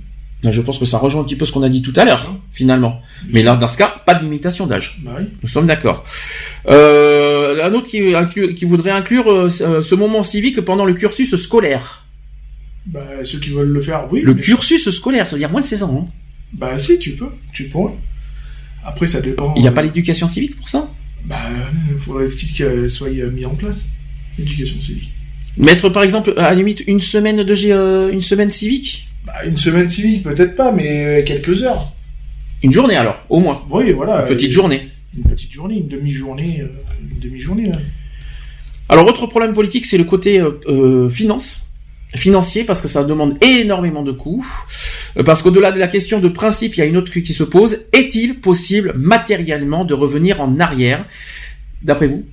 Je 0.44 0.60
pense 0.60 0.78
que 0.78 0.84
ça 0.84 0.98
rejoint 0.98 1.22
un 1.22 1.24
petit 1.24 1.36
peu 1.36 1.44
ce 1.44 1.52
qu'on 1.52 1.62
a 1.62 1.68
dit 1.68 1.82
tout 1.82 1.92
à 1.96 2.04
l'heure, 2.04 2.32
finalement. 2.52 3.00
Mais 3.30 3.42
là, 3.42 3.56
dans 3.56 3.68
ce 3.68 3.76
cas, 3.76 3.92
pas 4.06 4.14
de 4.14 4.22
limitation 4.22 4.66
d'âge. 4.66 4.98
Bah 5.02 5.12
oui. 5.18 5.24
Nous 5.42 5.48
sommes 5.48 5.66
d'accord. 5.66 6.04
Euh, 6.68 7.64
un 7.64 7.72
autre 7.74 7.88
qui, 7.88 8.64
voudrait 8.64 8.90
inclure 8.92 9.30
euh, 9.30 9.50
ce 9.50 9.64
euh, 9.64 9.82
ce 9.82 9.94
moment 9.96 10.22
civique 10.22 10.60
pendant 10.60 10.84
le 10.84 10.94
cursus 10.94 11.34
scolaire. 11.34 12.04
Bah, 12.86 13.02
ceux 13.24 13.38
qui 13.38 13.50
veulent 13.50 13.68
le 13.68 13.80
faire, 13.82 14.06
oui. 14.10 14.22
Le 14.22 14.34
cursus 14.34 14.88
scolaire, 14.90 15.26
ça 15.28 15.34
veut 15.34 15.40
dire 15.40 15.50
moins 15.50 15.60
de 15.60 15.66
16 15.66 15.82
ans. 15.82 16.06
hein. 16.06 16.12
Bah 16.52 16.78
si, 16.78 16.98
tu 16.98 17.10
peux. 17.12 17.30
Tu 17.52 17.64
pourrais. 17.64 17.94
Après, 18.84 19.06
ça 19.06 19.20
dépend. 19.20 19.52
Il 19.56 19.62
n'y 19.62 19.68
a 19.68 19.70
euh, 19.70 19.74
pas 19.74 19.82
l'éducation 19.82 20.28
civique 20.28 20.56
pour 20.56 20.68
ça? 20.68 20.90
Bah, 21.24 21.36
euh, 21.50 21.98
faudrait-il 21.98 22.52
qu'elle 22.54 22.88
soit 22.88 23.10
mise 23.10 23.46
en 23.46 23.54
place, 23.54 23.86
l'éducation 24.38 24.80
civique. 24.80 25.10
Mettre 25.56 25.88
par 25.88 26.04
exemple 26.04 26.32
à 26.36 26.42
la 26.42 26.54
limite 26.54 26.84
une 26.86 27.00
semaine 27.00 27.42
de 27.42 28.12
une 28.12 28.22
semaine 28.22 28.50
civique? 28.50 29.07
Bah, 29.28 29.44
une 29.44 29.56
semaine 29.58 29.88
civique, 29.90 30.22
peut-être 30.22 30.56
pas, 30.56 30.72
mais 30.72 31.20
euh, 31.20 31.24
quelques 31.24 31.62
heures. 31.62 31.92
Une 32.62 32.72
journée 32.72 32.96
alors, 32.96 33.22
au 33.28 33.40
moins. 33.40 33.62
Oui, 33.70 33.92
voilà. 33.92 34.22
Une 34.22 34.28
petite 34.28 34.48
euh, 34.50 34.54
journée. 34.54 34.88
Une 35.16 35.24
petite 35.24 35.52
journée, 35.52 35.76
une 35.78 35.88
demi-journée. 35.88 36.62
euh, 36.62 36.68
une 37.12 37.20
demi-journée, 37.20 37.68
même. 37.68 37.82
Alors 38.88 39.06
autre 39.06 39.26
problème 39.26 39.52
politique, 39.52 39.84
c'est 39.84 39.98
le 39.98 40.04
côté 40.04 40.40
euh, 40.40 41.10
finance, 41.10 41.66
financier, 42.14 42.64
parce 42.64 42.80
que 42.80 42.88
ça 42.88 43.04
demande 43.04 43.36
énormément 43.44 44.02
de 44.02 44.12
coûts. 44.12 44.46
Parce 45.26 45.42
qu'au-delà 45.42 45.72
de 45.72 45.78
la 45.78 45.88
question 45.88 46.20
de 46.20 46.28
principe, 46.28 46.76
il 46.76 46.78
y 46.78 46.82
a 46.82 46.86
une 46.86 46.96
autre 46.96 47.12
qui 47.12 47.34
se 47.34 47.42
pose. 47.44 47.80
Est-il 47.92 48.40
possible 48.40 48.94
matériellement 48.96 49.84
de 49.84 49.92
revenir 49.92 50.40
en 50.40 50.58
arrière? 50.58 51.04
D'après 51.82 52.06
vous? 52.06 52.24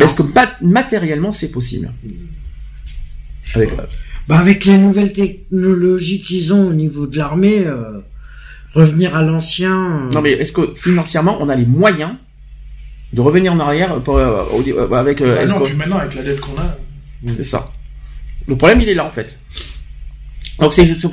Est-ce 0.00 0.14
que 0.14 0.22
ma- 0.22 0.52
matériellement 0.60 1.32
c'est 1.32 1.50
possible? 1.50 1.90
Avec, 3.54 3.70
Bah, 4.28 4.38
avec 4.38 4.64
les 4.66 4.76
nouvelles 4.76 5.12
technologies 5.12 6.22
qu'ils 6.22 6.52
ont 6.52 6.68
au 6.68 6.72
niveau 6.74 7.06
de 7.06 7.16
l'armée, 7.16 7.66
euh, 7.66 8.00
revenir 8.74 9.16
à 9.16 9.22
l'ancien. 9.22 9.72
euh, 10.08 10.12
Non 10.12 10.20
mais 10.20 10.32
est-ce 10.32 10.52
que 10.52 10.74
financièrement 10.74 11.38
on 11.40 11.48
a 11.48 11.56
les 11.56 11.64
moyens 11.64 12.12
de 13.14 13.20
revenir 13.22 13.52
en 13.54 13.58
arrière 13.58 13.98
pour, 14.02 14.18
euh, 14.18 14.42
au- 14.52 14.92
avec. 14.94 15.22
euh, 15.22 15.34
Bah 15.36 15.42
est-ce 15.42 15.52
non, 15.54 15.60
qu'on- 15.60 15.64
puis 15.64 15.74
maintenant, 15.76 15.96
avec 15.98 16.14
la 16.14 16.22
dette 16.22 16.40
qu'on 16.40 16.58
a. 16.60 16.76
C'est 17.38 17.44
ça. 17.44 17.72
Le 18.46 18.56
problème, 18.56 18.80
il 18.82 18.88
est 18.90 18.94
là 18.94 19.06
en 19.06 19.10
fait. 19.10 19.38
Donc 20.60 20.74
c'est 20.74 20.84
juste 20.84 21.00
ce- 21.00 21.06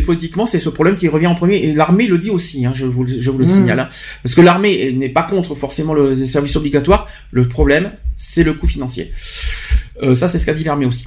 politiquement, 0.00 0.46
c'est 0.46 0.60
ce 0.60 0.68
problème 0.68 0.94
qui 0.96 1.08
revient 1.08 1.26
en 1.26 1.34
premier 1.34 1.56
et 1.56 1.72
l'armée 1.74 2.06
le 2.06 2.18
dit 2.18 2.30
aussi. 2.30 2.64
hein, 2.66 2.72
je 2.76 2.84
vous, 2.86 3.04
le- 3.04 3.20
je 3.20 3.30
vous 3.30 3.38
le 3.38 3.44
Mhm. 3.46 3.50
signale. 3.52 3.80
hein. 3.80 3.88
Parce 4.22 4.34
que 4.36 4.40
l'armée 4.42 4.92
n'est 4.92 5.08
pas 5.08 5.22
contre 5.24 5.54
forcément 5.56 5.94
le 5.94 6.12
les 6.12 6.26
services 6.26 6.54
obligatoires. 6.56 7.08
Le 7.32 7.48
problème, 7.48 7.90
c'est 8.16 8.44
le 8.44 8.52
coût 8.52 8.66
financier. 8.68 9.12
Euh, 10.02 10.14
ça, 10.14 10.28
c'est 10.28 10.38
ce 10.38 10.46
qu'a 10.46 10.54
dit 10.54 10.62
l'armée 10.64 10.86
aussi. 10.86 11.06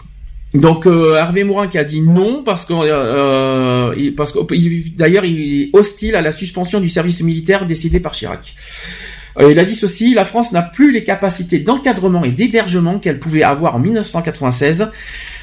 Donc 0.53 0.87
euh, 0.87 1.15
Hervé 1.15 1.43
Morin 1.43 1.67
qui 1.67 1.77
a 1.77 1.83
dit 1.83 2.01
non 2.01 2.41
parce 2.43 2.65
que 2.65 2.73
euh, 2.73 3.93
il- 3.97 4.15
parce 4.15 4.31
que 4.31 4.39
il- 4.55 4.95
d'ailleurs 4.95 5.23
il 5.25 5.63
est 5.63 5.69
hostile 5.73 6.15
à 6.15 6.21
la 6.21 6.31
suspension 6.31 6.79
du 6.79 6.89
service 6.89 7.21
militaire 7.21 7.65
décidé 7.67 7.99
par 7.99 8.13
Chirac. 8.13 8.55
Euh, 9.39 9.51
il 9.51 9.59
a 9.59 9.63
dit 9.63 9.75
ceci 9.75 10.13
la 10.15 10.25
France 10.25 10.51
n'a 10.51 10.63
plus 10.63 10.91
les 10.91 11.03
capacités 11.03 11.59
d'encadrement 11.59 12.23
et 12.23 12.31
d'hébergement 12.31 12.97
qu'elle 12.97 13.19
pouvait 13.19 13.43
avoir 13.43 13.75
en 13.75 13.79
1996. 13.79 14.87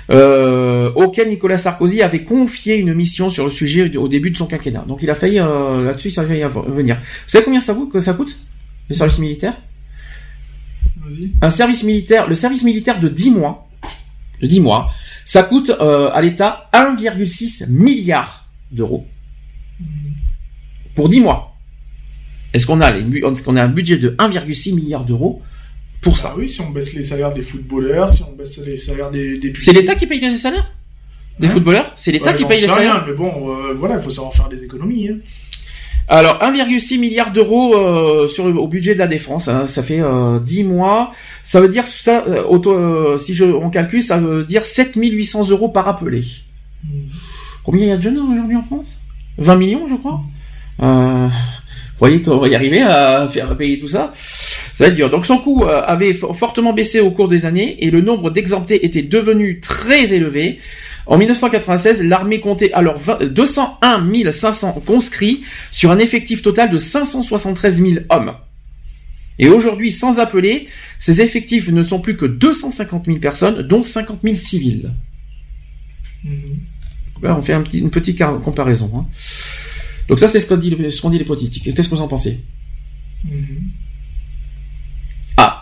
Euh, 0.08 0.92
auquel 0.94 1.28
Nicolas 1.30 1.58
Sarkozy 1.58 2.00
avait 2.00 2.22
confié 2.22 2.76
une 2.76 2.94
mission 2.94 3.28
sur 3.28 3.42
le 3.44 3.50
sujet 3.50 3.96
au 3.96 4.06
début 4.06 4.30
de 4.30 4.36
son 4.36 4.46
quinquennat. 4.46 4.84
Donc 4.86 5.00
il 5.02 5.10
a 5.10 5.16
failli 5.16 5.40
euh, 5.40 5.84
là-dessus, 5.84 6.10
ça 6.10 6.20
a 6.22 6.26
failli 6.26 6.44
av- 6.44 6.64
venir. 6.68 6.96
Vous 6.96 7.02
savez 7.28 7.44
combien 7.44 7.60
ça 7.60 7.76
que 7.92 7.98
ça 7.98 8.12
coûte 8.12 8.38
le 8.88 8.94
service 8.94 9.18
militaire? 9.18 9.54
Vas-y. 11.04 11.30
un 11.42 11.50
service 11.50 11.82
militaire, 11.82 12.28
le 12.28 12.34
service 12.34 12.62
militaire 12.62 13.00
de 13.00 13.08
10 13.08 13.30
mois, 13.32 13.65
de 14.40 14.46
10 14.46 14.60
mois, 14.60 14.90
ça 15.24 15.42
coûte 15.42 15.70
euh, 15.80 16.10
à 16.12 16.20
l'État 16.22 16.68
1,6 16.72 17.68
milliard 17.70 18.46
d'euros. 18.70 19.06
Pour 20.94 21.08
10 21.08 21.20
mois. 21.20 21.54
Est-ce 22.52 22.66
qu'on 22.66 22.80
a, 22.80 22.90
les 22.90 23.02
bu- 23.02 23.24
est-ce 23.24 23.42
qu'on 23.42 23.56
a 23.56 23.62
un 23.62 23.68
budget 23.68 23.98
de 23.98 24.10
1,6 24.18 24.74
milliard 24.74 25.04
d'euros 25.04 25.42
pour 26.00 26.16
ça? 26.16 26.30
Ah 26.32 26.38
oui, 26.38 26.48
si 26.48 26.60
on 26.62 26.70
baisse 26.70 26.94
les 26.94 27.04
salaires 27.04 27.34
des 27.34 27.42
footballeurs, 27.42 28.08
si 28.08 28.22
on 28.22 28.32
baisse 28.32 28.64
les 28.64 28.78
salaires 28.78 29.10
des 29.10 29.38
députés. 29.38 29.64
C'est 29.64 29.72
l'État 29.72 29.94
qui 29.94 30.06
paye 30.06 30.20
les 30.20 30.36
salaires? 30.38 30.72
Des 31.38 31.48
Hein? 31.48 31.50
footballeurs? 31.50 31.92
C'est 31.96 32.12
l'État 32.12 32.30
Ouais, 32.32 32.36
qui 32.38 32.44
paye 32.46 32.60
les 32.62 32.68
sais 32.68 32.72
salaires? 32.74 32.94
rien, 32.94 33.04
Mais 33.06 33.12
bon, 33.12 33.50
euh, 33.54 33.74
voilà, 33.74 33.96
il 33.96 34.00
faut 34.00 34.10
savoir 34.10 34.32
faire 34.32 34.48
des 34.48 34.62
économies. 34.64 35.08
Hein. 35.10 35.16
Alors 36.08 36.38
1,6 36.40 36.98
milliard 37.00 37.32
d'euros 37.32 37.74
euh, 37.74 38.28
sur 38.28 38.46
le, 38.46 38.56
au 38.58 38.68
budget 38.68 38.94
de 38.94 39.00
la 39.00 39.08
défense, 39.08 39.48
hein, 39.48 39.66
ça 39.66 39.82
fait 39.82 40.00
euh, 40.00 40.38
10 40.38 40.62
mois. 40.64 41.10
Ça 41.42 41.60
veut 41.60 41.68
dire 41.68 41.84
ça, 41.84 42.24
euh, 42.28 42.44
euh, 42.66 43.18
si 43.18 43.34
je, 43.34 43.44
on 43.44 43.70
calcule, 43.70 44.02
ça 44.02 44.18
veut 44.18 44.44
dire 44.44 44.64
7800 44.64 45.48
euros 45.50 45.68
par 45.68 45.88
appelé. 45.88 46.22
Combien 47.64 47.86
il 47.86 47.88
y 47.88 47.92
a 47.92 47.96
de 47.96 48.02
jeunes 48.02 48.18
aujourd'hui 48.18 48.54
en 48.56 48.62
France? 48.62 49.00
20 49.38 49.56
millions, 49.56 49.86
je 49.88 49.96
crois. 49.96 50.20
Euh, 50.82 51.26
vous 51.28 51.96
croyez 51.96 52.22
qu'on 52.22 52.38
va 52.38 52.48
y 52.48 52.54
arriver 52.54 52.82
à 52.82 53.26
faire 53.28 53.56
payer 53.56 53.78
tout 53.78 53.88
ça? 53.88 54.12
Ça 54.14 54.84
va 54.84 54.88
être 54.88 54.94
dur. 54.94 55.10
Donc 55.10 55.26
son 55.26 55.38
coût 55.38 55.64
euh, 55.64 55.82
avait 55.86 56.12
fo- 56.12 56.32
fortement 56.34 56.72
baissé 56.72 57.00
au 57.00 57.10
cours 57.10 57.26
des 57.28 57.46
années 57.46 57.84
et 57.84 57.90
le 57.90 58.00
nombre 58.00 58.30
d'exemptés 58.30 58.84
était 58.86 59.02
devenu 59.02 59.58
très 59.60 60.12
élevé. 60.12 60.60
En 61.06 61.18
1996, 61.18 62.02
l'armée 62.02 62.40
comptait 62.40 62.72
alors 62.72 62.98
20 62.98 63.26
201 63.32 64.32
500 64.32 64.82
conscrits 64.84 65.42
sur 65.70 65.90
un 65.92 65.98
effectif 65.98 66.42
total 66.42 66.70
de 66.70 66.78
573 66.78 67.76
000 67.76 68.04
hommes. 68.10 68.34
Et 69.38 69.48
aujourd'hui, 69.48 69.92
sans 69.92 70.18
appeler, 70.18 70.66
ces 70.98 71.20
effectifs 71.20 71.68
ne 71.68 71.82
sont 71.82 72.00
plus 72.00 72.16
que 72.16 72.26
250 72.26 73.06
000 73.06 73.18
personnes, 73.18 73.62
dont 73.62 73.82
50 73.84 74.20
000 74.24 74.34
civils. 74.34 74.92
Là, 77.22 77.36
on 77.38 77.42
fait 77.42 77.52
un 77.52 77.62
petit- 77.62 77.78
une 77.78 77.90
petite 77.90 78.22
comparaison. 78.42 78.90
hein. 78.96 79.06
Donc 80.08 80.18
ça, 80.18 80.26
c'est 80.28 80.40
ce 80.40 80.46
qu'ont 80.46 80.56
dit, 80.56 80.70
le- 80.70 80.90
ce 80.90 81.00
qu'ont 81.02 81.10
dit 81.10 81.18
les 81.18 81.24
politiques. 81.24 81.64
Qu'est-ce 81.74 81.88
que 81.88 81.94
vous 81.94 82.02
en 82.02 82.08
pensez? 82.08 82.40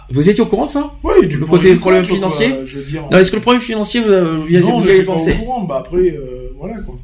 Ah, 0.07 0.13
vous 0.13 0.29
étiez 0.29 0.43
au 0.43 0.47
courant 0.47 0.67
de 0.67 0.71
ça 0.71 0.93
Oui, 1.03 1.27
du 1.27 1.37
Le 1.39 1.47
côté 1.47 1.73
du 1.73 1.79
problème 1.81 2.07
quoi, 2.07 2.15
financier 2.17 2.51
je 2.67 2.79
veux 2.79 2.85
dire. 2.85 3.03
Non, 3.11 3.19
Est-ce 3.19 3.31
que 3.31 3.37
le 3.37 3.43
problème 3.43 3.63
financier, 3.63 4.01
vous, 4.01 4.07
vous, 4.43 4.49
y- 4.49 4.59
non, 4.61 4.79
vous 4.81 4.87
avez 4.87 4.97
suis 4.99 5.05
pas 5.07 5.13
pensé 5.13 5.33
au 5.33 5.37
courant, 5.45 5.65
bah 5.65 5.77
après, 5.79 5.97
euh, 6.11 6.51
voilà 6.59 6.79
quoi. 6.79 6.97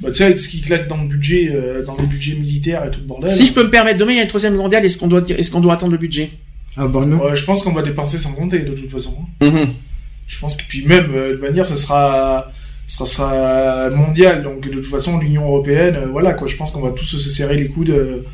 Bah 0.00 0.08
tu 0.10 0.18
sais, 0.18 0.24
avec 0.24 0.38
ce 0.40 0.48
qui 0.48 0.60
claque 0.60 0.88
dans 0.88 0.96
le 0.96 1.06
budget, 1.08 1.50
euh, 1.54 1.84
dans 1.84 1.96
les 1.96 2.06
budgets 2.06 2.34
militaires 2.34 2.84
et 2.84 2.90
tout 2.90 3.00
le 3.00 3.06
bordel. 3.06 3.30
Si 3.30 3.46
je 3.46 3.52
peux 3.52 3.64
me 3.64 3.70
permettre, 3.70 3.98
demain 3.98 4.12
il 4.12 4.16
y 4.16 4.20
a 4.20 4.22
une 4.22 4.28
troisième 4.28 4.56
mondiale, 4.56 4.84
est-ce 4.84 4.98
qu'on 4.98 5.06
doit, 5.08 5.20
dire- 5.20 5.38
est-ce 5.38 5.50
qu'on 5.50 5.60
doit 5.60 5.74
attendre 5.74 5.92
le 5.92 5.98
budget 5.98 6.30
Ah 6.76 6.86
bah 6.88 7.04
non. 7.04 7.18
Ouais, 7.24 7.36
je 7.36 7.44
pense 7.44 7.62
qu'on 7.62 7.72
va 7.72 7.82
dépenser 7.82 8.18
sans 8.18 8.32
compter 8.32 8.60
de 8.60 8.72
toute 8.74 8.90
façon. 8.90 9.16
hein. 9.40 9.50
Mhm. 9.50 9.68
Je 10.26 10.38
pense 10.38 10.56
que 10.56 10.62
puis 10.66 10.86
même 10.86 11.12
euh, 11.14 11.36
de 11.36 11.40
manière, 11.40 11.66
ça 11.66 11.76
sera, 11.76 12.50
ça 12.88 13.04
sera 13.06 13.90
mondial. 13.90 14.42
Donc 14.42 14.64
de 14.68 14.74
toute 14.80 14.86
façon, 14.90 15.18
l'Union 15.18 15.42
européenne, 15.44 15.96
euh, 15.96 16.06
voilà 16.10 16.32
quoi. 16.34 16.46
Je 16.48 16.56
pense 16.56 16.70
qu'on 16.70 16.80
va 16.80 16.90
tous 16.90 17.04
se 17.04 17.18
serrer 17.30 17.56
les 17.56 17.66
coudes, 17.66 17.90
euh, 17.90 18.24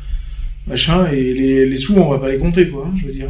machin, 0.67 1.07
et 1.11 1.33
les, 1.33 1.65
les 1.67 1.77
sous, 1.77 1.95
on 1.97 2.09
va 2.09 2.17
pas 2.19 2.29
les 2.29 2.37
compter 2.37 2.67
quoi. 2.69 2.85
hein, 2.87 2.93
je 2.99 3.05
veux 3.07 3.13
dire. 3.13 3.29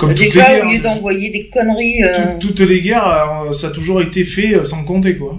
Comme 0.00 0.10
toutes 0.10 0.18
les 0.20 0.24
Déjà, 0.30 0.46
guerres, 0.54 0.66
au 0.66 0.70
lieu 0.72 0.78
d'envoyer 0.80 1.28
des 1.30 1.48
conneries. 1.48 2.02
euh, 2.02 2.36
tout- 2.40 2.48
toutes 2.48 2.60
les 2.60 2.80
guerres, 2.80 3.44
euh, 3.48 3.52
ça 3.52 3.66
a 3.68 3.70
toujours 3.70 4.00
été 4.02 4.24
fait 4.24 4.54
euh, 4.54 4.64
sans 4.64 4.82
compter 4.84 5.16
quoi. 5.16 5.38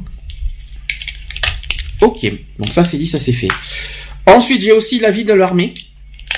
Ok, 2.02 2.26
donc 2.58 2.70
ça 2.72 2.84
c'est 2.84 2.98
dit, 2.98 3.08
ça 3.08 3.20
c'est 3.20 3.34
fait. 3.34 3.48
Ensuite, 4.26 4.62
j'ai 4.62 4.72
aussi 4.72 5.00
l'avis 5.00 5.24
de 5.26 5.34
l'armée. 5.34 5.74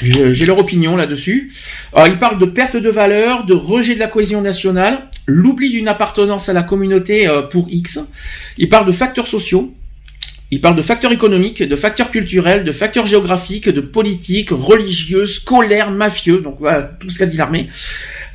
J'ai 0.02 0.46
leur 0.46 0.58
opinion 0.58 0.96
là-dessus. 0.96 1.54
Alors, 1.94 2.08
ils 2.08 2.18
parlent 2.18 2.40
de 2.40 2.46
perte 2.46 2.76
de 2.76 2.90
valeur, 2.90 3.46
de 3.46 3.54
rejet 3.54 3.94
de 3.94 4.00
la 4.00 4.08
cohésion 4.08 4.42
nationale, 4.42 5.10
l'oubli 5.28 5.70
d'une 5.72 5.88
appartenance 5.88 6.50
à 6.50 6.54
la 6.54 6.64
communauté 6.64 7.28
euh, 7.28 7.44
pour 7.44 7.68
X. 7.70 8.00
Ils 8.58 8.68
parlent 8.70 8.88
de 8.88 8.92
facteurs 8.92 9.28
sociaux. 9.28 9.74
Ils 10.54 10.62
parlent 10.62 10.76
de 10.76 10.84
facteurs 10.84 11.12
économiques, 11.12 11.64
de 11.64 11.76
facteurs 11.76 12.12
culturels, 12.12 12.64
de 12.64 12.72
facteurs 12.72 13.08
géographiques, 13.08 13.70
de 13.70 13.82
politiques, 13.82 14.52
religieux, 14.52 15.26
scolaires, 15.26 15.90
mafieux. 15.90 16.42
Donc 16.42 16.58
voilà 16.60 16.84
tout 16.84 17.10
ce 17.10 17.18
qu'a 17.18 17.26
dit 17.26 17.38
l'armée. 17.38 17.70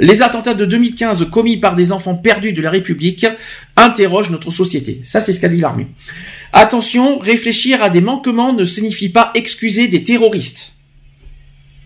Les 0.00 0.20
attentats 0.20 0.54
de 0.54 0.64
2015 0.64 1.28
commis 1.30 1.58
par 1.58 1.76
des 1.76 1.92
enfants 1.92 2.16
perdus 2.16 2.52
de 2.52 2.60
la 2.60 2.70
République 2.70 3.24
interrogent 3.76 4.30
notre 4.30 4.50
société. 4.50 5.00
Ça, 5.04 5.20
c'est 5.20 5.32
ce 5.32 5.38
qu'a 5.38 5.48
dit 5.48 5.60
l'armée. 5.60 5.86
Attention, 6.52 7.20
réfléchir 7.20 7.84
à 7.84 7.88
des 7.88 8.00
manquements 8.00 8.52
ne 8.52 8.64
signifie 8.64 9.10
pas 9.10 9.30
excuser 9.36 9.86
des 9.86 10.02
terroristes. 10.02 10.72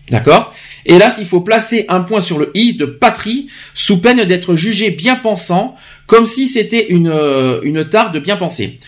D'accord? 0.09 0.55
Hélas, 0.87 1.17
il 1.19 1.27
faut 1.27 1.41
placer 1.41 1.85
un 1.89 1.99
point 1.99 2.21
sur 2.21 2.39
le 2.39 2.49
i 2.55 2.73
de 2.73 2.85
patrie 2.87 3.49
sous 3.75 4.01
peine 4.01 4.23
d'être 4.25 4.55
jugé 4.55 4.89
bien 4.89 5.15
pensant, 5.15 5.75
comme 6.07 6.25
si 6.25 6.47
c'était 6.47 6.87
une, 6.87 7.09
euh, 7.09 7.61
une 7.61 7.83
de 7.83 8.19
bien 8.19 8.35
penser. 8.35 8.79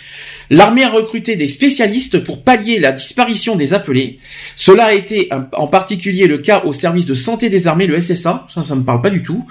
L'armée 0.50 0.84
a 0.84 0.90
recruté 0.90 1.36
des 1.36 1.48
spécialistes 1.48 2.24
pour 2.24 2.44
pallier 2.44 2.80
la 2.80 2.92
disparition 2.92 3.56
des 3.56 3.74
appelés. 3.74 4.20
Cela 4.56 4.86
a 4.86 4.94
été 4.94 5.30
en 5.54 5.68
particulier 5.68 6.28
le 6.28 6.38
cas 6.38 6.64
au 6.66 6.74
service 6.74 7.06
de 7.06 7.14
santé 7.14 7.50
des 7.50 7.68
armées, 7.68 7.88
le 7.88 8.00
SSA, 8.00 8.46
ça, 8.50 8.64
ça 8.66 8.76
me 8.76 8.84
parle 8.84 9.02
pas 9.02 9.10
du 9.10 9.24
tout, 9.24 9.46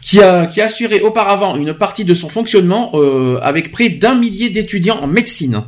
qui 0.00 0.20
a, 0.20 0.46
qui 0.46 0.60
a 0.60 0.66
assuré 0.66 1.00
auparavant 1.00 1.56
une 1.56 1.74
partie 1.74 2.04
de 2.04 2.14
son 2.14 2.28
fonctionnement 2.28 2.92
euh, 2.94 3.38
avec 3.42 3.72
près 3.72 3.88
d'un 3.88 4.14
millier 4.14 4.50
d'étudiants 4.50 4.98
en 5.00 5.06
médecine. 5.06 5.62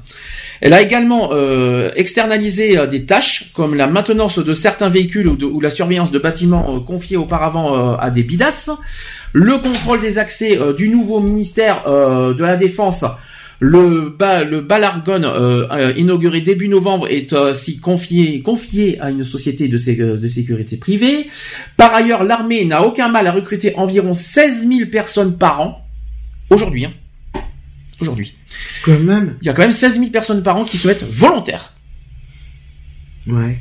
Elle 0.61 0.73
a 0.73 0.81
également 0.81 1.31
euh, 1.33 1.91
externalisé 1.97 2.79
euh, 2.79 2.87
des 2.87 3.05
tâches 3.05 3.51
comme 3.53 3.75
la 3.75 3.87
maintenance 3.87 4.39
de 4.39 4.55
certains 4.55 4.89
véhicules 4.89 5.29
ou, 5.29 5.61
la 5.61 5.71
surveillance 5.71 6.11
de 6.11 6.19
bâtiments 6.19 6.81
confiés 6.81 7.17
auparavant 7.17 7.97
à 7.97 8.11
des 8.11 8.23
bidas, 8.23 8.71
le 9.33 9.59
contrôle 9.59 10.01
des 10.01 10.19
accès 10.19 10.59
du 10.77 10.89
nouveau 10.89 11.21
ministère 11.21 11.83
de 11.87 12.43
la 12.43 12.57
Défense. 12.57 13.05
Le, 13.59 14.15
ba, 14.17 14.45
le 14.45 14.61
Balargon, 14.61 15.23
euh, 15.23 15.67
euh, 15.71 15.93
inauguré 15.97 16.41
début 16.43 16.69
novembre, 16.69 17.09
est 17.09 17.33
aussi 17.33 17.81
confié, 17.81 18.43
confié 18.43 19.01
à 19.01 19.11
une 19.11 19.25
société 19.25 19.67
de, 19.69 19.77
sé- 19.79 19.97
de 19.97 20.29
sécurité 20.29 20.77
privée. 20.77 21.27
Par 21.79 21.95
ailleurs, 21.95 22.23
l'armée 22.25 22.65
n'a 22.67 22.83
aucun 22.85 23.09
mal 23.09 23.27
à 23.27 23.33
recruter 23.33 23.75
environ 23.77 24.13
16 24.13 24.67
000 24.69 24.91
personnes 24.91 25.39
par 25.39 25.61
an. 25.61 25.87
Aujourd'hui, 26.51 26.85
hein. 26.85 26.93
Aujourd'hui. 28.01 28.35
Quand 28.85 28.99
même. 28.99 29.37
Il 29.41 29.47
y 29.47 29.49
a 29.49 29.55
quand 29.55 29.63
même 29.63 29.73
16 29.73 29.95
000 29.95 30.07
personnes 30.11 30.43
par 30.43 30.57
an 30.59 30.65
qui 30.65 30.77
souhaitent 30.77 31.05
volontaires. 31.05 31.73
Ouais. 33.27 33.59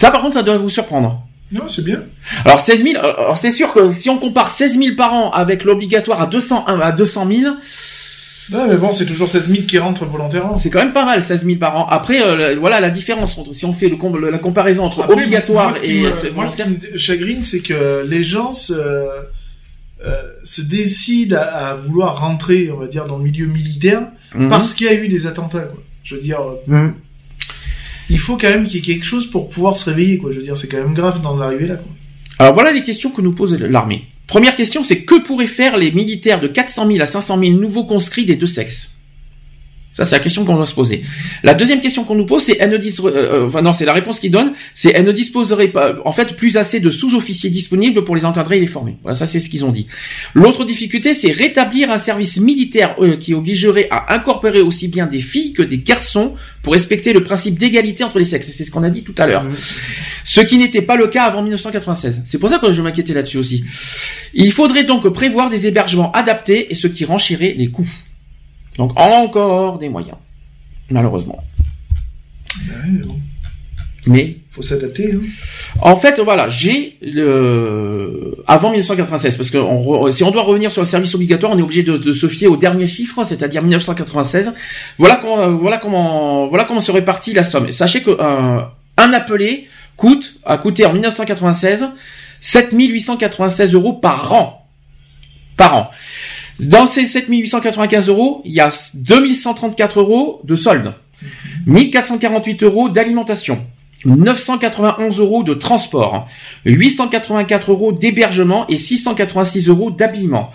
Ça, 0.00 0.10
par 0.10 0.22
contre, 0.22 0.34
ça 0.34 0.42
doit 0.42 0.56
vous 0.56 0.70
surprendre. 0.70 1.26
Non, 1.52 1.68
c'est 1.68 1.84
bien. 1.84 2.02
Alors 2.46 2.60
16 2.60 2.82
000, 2.82 3.04
euh, 3.04 3.12
alors 3.18 3.36
c'est 3.36 3.52
sûr 3.52 3.74
que 3.74 3.92
si 3.92 4.08
on 4.08 4.16
compare 4.16 4.50
16 4.50 4.78
000 4.78 4.96
par 4.96 5.12
an 5.12 5.30
avec 5.32 5.64
l'obligatoire 5.64 6.22
à 6.22 6.26
200, 6.26 6.64
à 6.64 6.92
200 6.92 7.28
000, 7.30 7.54
Ouais, 8.52 8.66
mais 8.68 8.76
bon, 8.76 8.92
c'est 8.92 9.06
toujours 9.06 9.28
16 9.28 9.48
000 9.48 9.62
qui 9.66 9.78
rentrent 9.78 10.04
volontairement. 10.04 10.56
c'est 10.56 10.68
quand 10.70 10.80
même 10.80 10.92
pas 10.92 11.04
mal 11.04 11.22
16 11.22 11.44
000 11.44 11.56
par 11.58 11.76
an. 11.76 11.86
Après, 11.88 12.20
euh, 12.22 12.54
le- 12.54 12.60
voilà 12.60 12.80
la 12.80 12.90
différence 12.90 13.36
entre 13.38 13.52
si 13.54 13.64
on 13.64 13.72
fait 13.72 13.88
le, 13.88 13.96
com- 13.96 14.18
la 14.18 14.38
comparaison 14.38 14.84
entre 14.84 15.02
Après, 15.02 15.14
obligatoire 15.14 15.68
moi, 15.70 15.76
ce 15.78 15.82
qui 15.82 15.90
et 15.96 16.02
me- 16.02 16.30
moi, 16.34 16.46
ce 16.46 16.56
qui 16.56 16.68
me 16.68 16.96
chagrine, 16.98 17.44
c'est 17.44 17.60
que 17.60 18.04
les 18.08 18.22
gens 18.22 18.52
se, 18.52 18.72
euh, 18.74 20.22
se 20.44 20.60
décident 20.62 21.36
à, 21.36 21.40
à 21.70 21.74
vouloir 21.74 22.20
rentrer, 22.20 22.70
on 22.70 22.78
va 22.78 22.86
dire, 22.88 23.04
dans 23.06 23.18
le 23.18 23.24
milieu 23.24 23.46
militaire 23.46 24.08
Mhm. 24.34 24.48
parce 24.48 24.74
qu'il 24.74 24.86
y 24.86 24.90
a 24.90 24.94
eu 24.94 25.08
des 25.08 25.26
attentats. 25.26 25.60
Quoi. 25.60 25.82
Je 26.04 26.14
veux 26.16 26.20
dire, 26.20 26.40
euh, 26.40 26.72
Hum. 26.74 26.94
il 28.10 28.18
faut 28.18 28.36
quand 28.36 28.48
même 28.50 28.64
qu'il 28.66 28.76
y 28.76 28.78
ait 28.78 28.94
quelque 28.94 29.04
chose 29.06 29.26
pour 29.26 29.48
pouvoir 29.48 29.76
se 29.76 29.88
réveiller. 29.88 30.18
Quoi. 30.18 30.30
Je 30.32 30.38
veux 30.38 30.42
dire, 30.42 30.56
c'est 30.56 30.66
quand 30.68 30.78
même 30.78 30.94
grave 30.94 31.20
d'en 31.22 31.40
arriver 31.40 31.66
là. 31.68 31.76
Quoi. 31.76 31.92
Alors 32.38 32.54
voilà 32.54 32.72
les 32.72 32.82
questions 32.82 33.10
que 33.10 33.20
nous 33.22 33.32
pose 33.32 33.56
l'armée. 33.60 34.06
Première 34.26 34.56
question, 34.56 34.82
c'est 34.84 35.04
que 35.04 35.20
pourraient 35.22 35.46
faire 35.46 35.76
les 35.76 35.92
militaires 35.92 36.40
de 36.40 36.48
400 36.48 36.86
000 36.86 37.02
à 37.02 37.06
500 37.06 37.38
000 37.38 37.52
nouveaux 37.52 37.84
conscrits 37.84 38.24
des 38.24 38.36
deux 38.36 38.46
sexes? 38.46 38.91
Ça, 39.92 40.06
c'est 40.06 40.14
la 40.16 40.20
question 40.20 40.44
qu'on 40.46 40.56
doit 40.56 40.66
se 40.66 40.74
poser. 40.74 41.04
La 41.42 41.52
deuxième 41.52 41.80
question 41.82 42.04
qu'on 42.04 42.14
nous 42.14 42.24
pose, 42.24 42.42
c'est 42.42 42.56
elle 42.58 42.70
ne 42.70 42.78
dis- 42.78 42.96
euh, 43.04 43.10
euh, 43.14 43.46
enfin 43.46 43.60
non, 43.60 43.74
c'est 43.74 43.84
la 43.84 43.92
réponse 43.92 44.20
qu'ils 44.20 44.30
donnent, 44.30 44.52
c'est 44.74 44.90
elle 44.94 45.04
ne 45.04 45.12
disposerait 45.12 45.68
pas, 45.68 45.96
en 46.06 46.12
fait, 46.12 46.34
plus 46.34 46.56
assez 46.56 46.80
de 46.80 46.90
sous-officiers 46.90 47.50
disponibles 47.50 48.02
pour 48.02 48.16
les 48.16 48.24
encadrer 48.24 48.56
et 48.56 48.60
les 48.60 48.66
former. 48.66 48.96
Voilà, 49.02 49.14
ça 49.14 49.26
c'est 49.26 49.38
ce 49.38 49.50
qu'ils 49.50 49.66
ont 49.66 49.70
dit. 49.70 49.86
L'autre 50.32 50.64
difficulté, 50.64 51.12
c'est 51.12 51.30
rétablir 51.30 51.90
un 51.92 51.98
service 51.98 52.38
militaire 52.40 52.96
euh, 53.00 53.16
qui 53.18 53.34
obligerait 53.34 53.88
à 53.90 54.14
incorporer 54.14 54.62
aussi 54.62 54.88
bien 54.88 55.04
des 55.06 55.20
filles 55.20 55.52
que 55.52 55.62
des 55.62 55.78
garçons 55.78 56.34
pour 56.62 56.72
respecter 56.72 57.12
le 57.12 57.22
principe 57.22 57.58
d'égalité 57.58 58.02
entre 58.02 58.18
les 58.18 58.24
sexes. 58.24 58.48
C'est 58.52 58.64
ce 58.64 58.70
qu'on 58.70 58.84
a 58.84 58.90
dit 58.90 59.02
tout 59.02 59.14
à 59.18 59.26
l'heure. 59.26 59.44
Ce 60.24 60.40
qui 60.40 60.56
n'était 60.56 60.80
pas 60.82 60.96
le 60.96 61.06
cas 61.08 61.24
avant 61.24 61.42
1996. 61.42 62.22
C'est 62.24 62.38
pour 62.38 62.48
ça 62.48 62.58
que 62.58 62.72
je 62.72 62.80
m'inquiétais 62.80 63.12
là-dessus 63.12 63.36
aussi. 63.36 63.64
Il 64.32 64.52
faudrait 64.52 64.84
donc 64.84 65.06
prévoir 65.10 65.50
des 65.50 65.66
hébergements 65.66 66.12
adaptés 66.12 66.68
et 66.70 66.74
ce 66.74 66.86
qui 66.86 67.04
renchirait 67.04 67.54
les 67.58 67.68
coûts. 67.68 67.88
Donc 68.78 68.92
encore 68.96 69.78
des 69.78 69.88
moyens, 69.88 70.16
malheureusement. 70.90 71.42
Ouais, 72.68 72.74
mais 72.90 73.00
bon, 73.00 73.20
Mais 74.06 74.36
faut 74.50 74.62
s'adapter. 74.62 75.12
Hein. 75.14 75.20
en 75.80 75.96
fait, 75.96 76.20
voilà, 76.20 76.48
j'ai 76.48 76.96
le 77.02 78.36
avant 78.46 78.70
1996 78.70 79.36
parce 79.36 79.50
que 79.50 79.58
on 79.58 79.82
re- 79.82 80.10
si 80.12 80.24
on 80.24 80.30
doit 80.30 80.42
revenir 80.42 80.70
sur 80.72 80.82
le 80.82 80.86
service 80.86 81.14
obligatoire, 81.14 81.52
on 81.52 81.58
est 81.58 81.62
obligé 81.62 81.82
de, 81.82 81.96
de 81.96 82.12
se 82.12 82.26
fier 82.28 82.48
au 82.48 82.56
dernier 82.56 82.86
chiffre, 82.86 83.24
c'est-à-dire 83.24 83.62
1996. 83.62 84.52
Voilà 84.98 85.16
comment 85.16 85.38
euh, 85.40 85.50
voilà 85.54 85.76
comment 85.78 86.46
voilà 86.48 86.64
comment 86.64 86.80
se 86.80 86.92
répartit 86.92 87.32
la 87.32 87.44
somme. 87.44 87.70
Sachez 87.72 88.02
que 88.02 88.20
un, 88.20 88.68
un 88.98 89.12
appelé 89.12 89.68
coûte 89.96 90.34
a 90.44 90.58
coûté 90.58 90.84
en 90.86 90.92
1996 90.92 91.86
7896 92.40 93.72
euros 93.74 93.92
par 93.94 94.32
an 94.32 94.66
par 95.56 95.74
an. 95.76 95.90
Dans 96.62 96.86
ces 96.86 97.06
7895 97.06 98.08
euros, 98.08 98.40
il 98.44 98.52
y 98.52 98.60
a 98.60 98.70
2134 98.94 99.98
euros 99.98 100.40
de 100.44 100.54
solde, 100.54 100.94
1448 101.66 102.62
euros 102.62 102.88
d'alimentation, 102.88 103.66
991 104.04 105.18
euros 105.18 105.42
de 105.42 105.54
transport, 105.54 106.28
884 106.64 107.72
euros 107.72 107.92
d'hébergement 107.92 108.68
et 108.68 108.78
686 108.78 109.68
euros 109.68 109.90
d'habillement, 109.90 110.50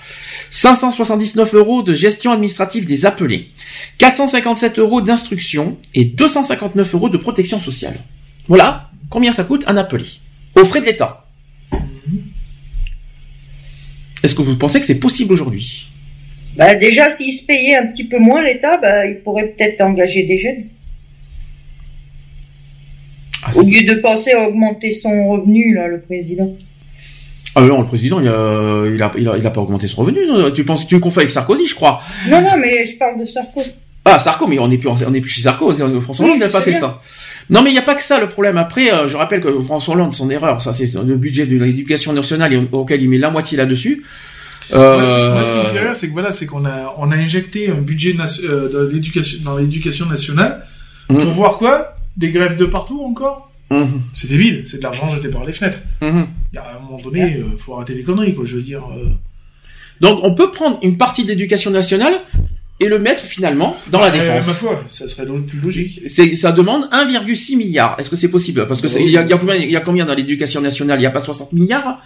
579 0.49 1.53
euros 1.55 1.83
de 1.83 1.93
gestion 1.93 2.31
administrative 2.31 2.85
des 2.85 3.05
appelés, 3.05 3.51
457 3.97 4.79
euros 4.79 5.01
d'instruction 5.01 5.77
et 5.93 6.05
259 6.05 6.93
euros 6.95 7.09
de 7.09 7.17
protection 7.17 7.59
sociale. 7.59 7.97
Voilà 8.47 8.91
combien 9.09 9.33
ça 9.33 9.43
coûte 9.43 9.65
un 9.67 9.75
appelé, 9.75 10.05
aux 10.55 10.63
frais 10.63 10.79
de 10.79 10.85
l'État. 10.85 11.25
Est-ce 14.23 14.35
que 14.35 14.41
vous 14.41 14.55
pensez 14.55 14.79
que 14.79 14.85
c'est 14.85 14.95
possible 14.95 15.33
aujourd'hui? 15.33 15.87
Bah, 16.57 16.75
déjà, 16.75 17.11
s'il 17.11 17.33
se 17.33 17.43
payait 17.43 17.75
un 17.75 17.87
petit 17.87 18.03
peu 18.05 18.17
moins, 18.19 18.41
l'État, 18.43 18.77
bah, 18.77 19.05
il 19.05 19.17
pourrait 19.17 19.53
peut-être 19.55 19.79
engager 19.81 20.23
des 20.23 20.37
jeunes. 20.37 20.63
Ah, 23.43 23.51
Au 23.55 23.61
lieu 23.61 23.83
de 23.85 23.93
penser 24.01 24.31
à 24.31 24.47
augmenter 24.47 24.93
son 24.93 25.29
revenu, 25.29 25.73
là, 25.75 25.87
le 25.87 26.01
président. 26.01 26.55
Ah 27.55 27.61
non, 27.61 27.81
le 27.81 27.87
président, 27.87 28.19
il 28.19 28.27
a, 28.27 28.83
il 28.87 29.01
a, 29.01 29.11
il 29.17 29.29
a, 29.29 29.37
il 29.37 29.45
a 29.47 29.49
pas 29.51 29.61
augmenté 29.61 29.87
son 29.87 30.01
revenu. 30.01 30.19
Tu 30.53 30.63
penses, 30.63 30.87
tu 30.87 30.99
confonds 30.99 31.19
avec 31.19 31.31
Sarkozy, 31.31 31.67
je 31.67 31.75
crois? 31.75 32.01
Non, 32.29 32.41
non, 32.41 32.57
mais 32.59 32.85
je 32.85 32.95
parle 32.97 33.19
de 33.19 33.25
Sarkozy. 33.25 33.73
Ah, 34.05 34.19
Sarko, 34.19 34.47
mais 34.47 34.57
on 34.59 34.67
n'est 34.67 34.77
plus, 34.77 34.89
on 34.89 34.95
chez 34.95 35.41
Sarko. 35.41 35.73
François 36.01 36.25
Oui, 36.25 36.31
Hollande 36.31 36.39
n'a 36.41 36.49
pas 36.49 36.61
fait 36.61 36.71
bien. 36.71 36.79
ça. 36.79 37.01
Non, 37.49 37.61
mais 37.61 37.69
il 37.69 37.73
n'y 37.73 37.79
a 37.79 37.83
pas 37.83 37.95
que 37.95 38.03
ça 38.03 38.19
le 38.19 38.29
problème. 38.29 38.57
Après, 38.57 38.91
euh, 38.91 39.07
je 39.07 39.17
rappelle 39.17 39.41
que 39.41 39.61
François 39.61 39.95
Hollande, 39.95 40.13
son 40.13 40.29
erreur, 40.29 40.61
ça 40.61 40.73
c'est 40.73 40.93
le 40.93 41.15
budget 41.15 41.45
de 41.45 41.57
l'éducation 41.57 42.13
nationale 42.13 42.53
et 42.53 42.57
auquel 42.71 43.01
il 43.01 43.09
met 43.09 43.17
la 43.17 43.29
moitié 43.29 43.57
là-dessus. 43.57 44.03
Euh, 44.73 44.95
Moi, 44.95 45.03
ce 45.03 45.09
qui- 45.09 45.33
moi, 45.33 45.43
ce 45.43 45.51
qui 45.51 45.57
me 45.57 45.63
fait 45.79 45.85
rire, 45.87 45.95
c'est 45.95 46.07
que 46.07 46.13
voilà, 46.13 46.31
c'est 46.31 46.45
qu'on 46.45 46.65
a, 46.65 46.93
on 46.97 47.11
a 47.11 47.15
injecté 47.15 47.69
un 47.69 47.75
budget 47.75 48.15
euh, 48.43 48.69
dans 48.69 48.83
l'éducation, 48.91 49.39
dans 49.43 49.57
l'éducation 49.57 50.05
nationale 50.07 50.65
Mhm. 51.09 51.17
pour 51.23 51.31
voir 51.31 51.57
quoi? 51.57 51.95
Des 52.17 52.31
grèves 52.31 52.57
de 52.57 52.65
partout 52.65 53.01
encore? 53.03 53.51
Mhm. 53.71 54.01
C'est 54.13 54.27
débile, 54.27 54.63
c'est 54.65 54.77
de 54.77 54.83
l'argent 54.83 55.07
jeté 55.09 55.27
par 55.29 55.45
les 55.45 55.53
fenêtres. 55.53 55.79
Mhm. 56.01 56.27
Il 56.53 56.55
y 56.55 56.59
a 56.59 56.77
un 56.77 56.79
moment 56.83 57.01
donné, 57.01 57.35
euh, 57.37 57.57
faut 57.57 57.75
arrêter 57.75 57.93
les 57.93 58.03
conneries, 58.03 58.33
quoi. 58.35 58.45
Je 58.45 58.55
veux 58.55 58.61
dire. 58.61 58.81
euh, 58.91 59.09
Donc, 60.01 60.19
on 60.23 60.35
peut 60.35 60.51
prendre 60.51 60.79
une 60.83 60.95
partie 60.97 61.23
de 61.23 61.29
l'éducation 61.29 61.71
nationale 61.71 62.13
et 62.79 62.87
le 62.87 62.99
mettre 62.99 63.23
finalement 63.23 63.75
dans 63.91 63.99
la 63.99 64.11
défense. 64.11 64.45
ma 64.45 64.53
foi, 64.53 64.83
ça 64.89 65.07
serait 65.07 65.25
donc 65.25 65.47
plus 65.47 65.59
logique. 65.59 66.01
C'est, 66.05 66.35
ça 66.35 66.51
demande 66.51 66.87
1,6 66.91 67.55
milliard. 67.55 67.95
Est-ce 67.97 68.09
que 68.09 68.15
c'est 68.15 68.29
possible? 68.29 68.67
Parce 68.67 68.79
que 68.81 68.87
c'est- 68.89 69.03
il 69.03 69.09
y, 69.09 69.17
a, 69.17 69.23
il 69.23 69.29
y 69.29 69.33
a 69.33 69.37
combien, 69.37 69.55
il 69.55 69.71
y 69.71 69.75
a 69.75 69.79
combien 69.81 70.05
dans 70.05 70.13
l'éducation 70.13 70.61
nationale? 70.61 70.99
Il 70.99 71.01
n'y 71.01 71.07
a 71.07 71.11
pas 71.11 71.19
60 71.19 71.51
milliards? 71.53 71.99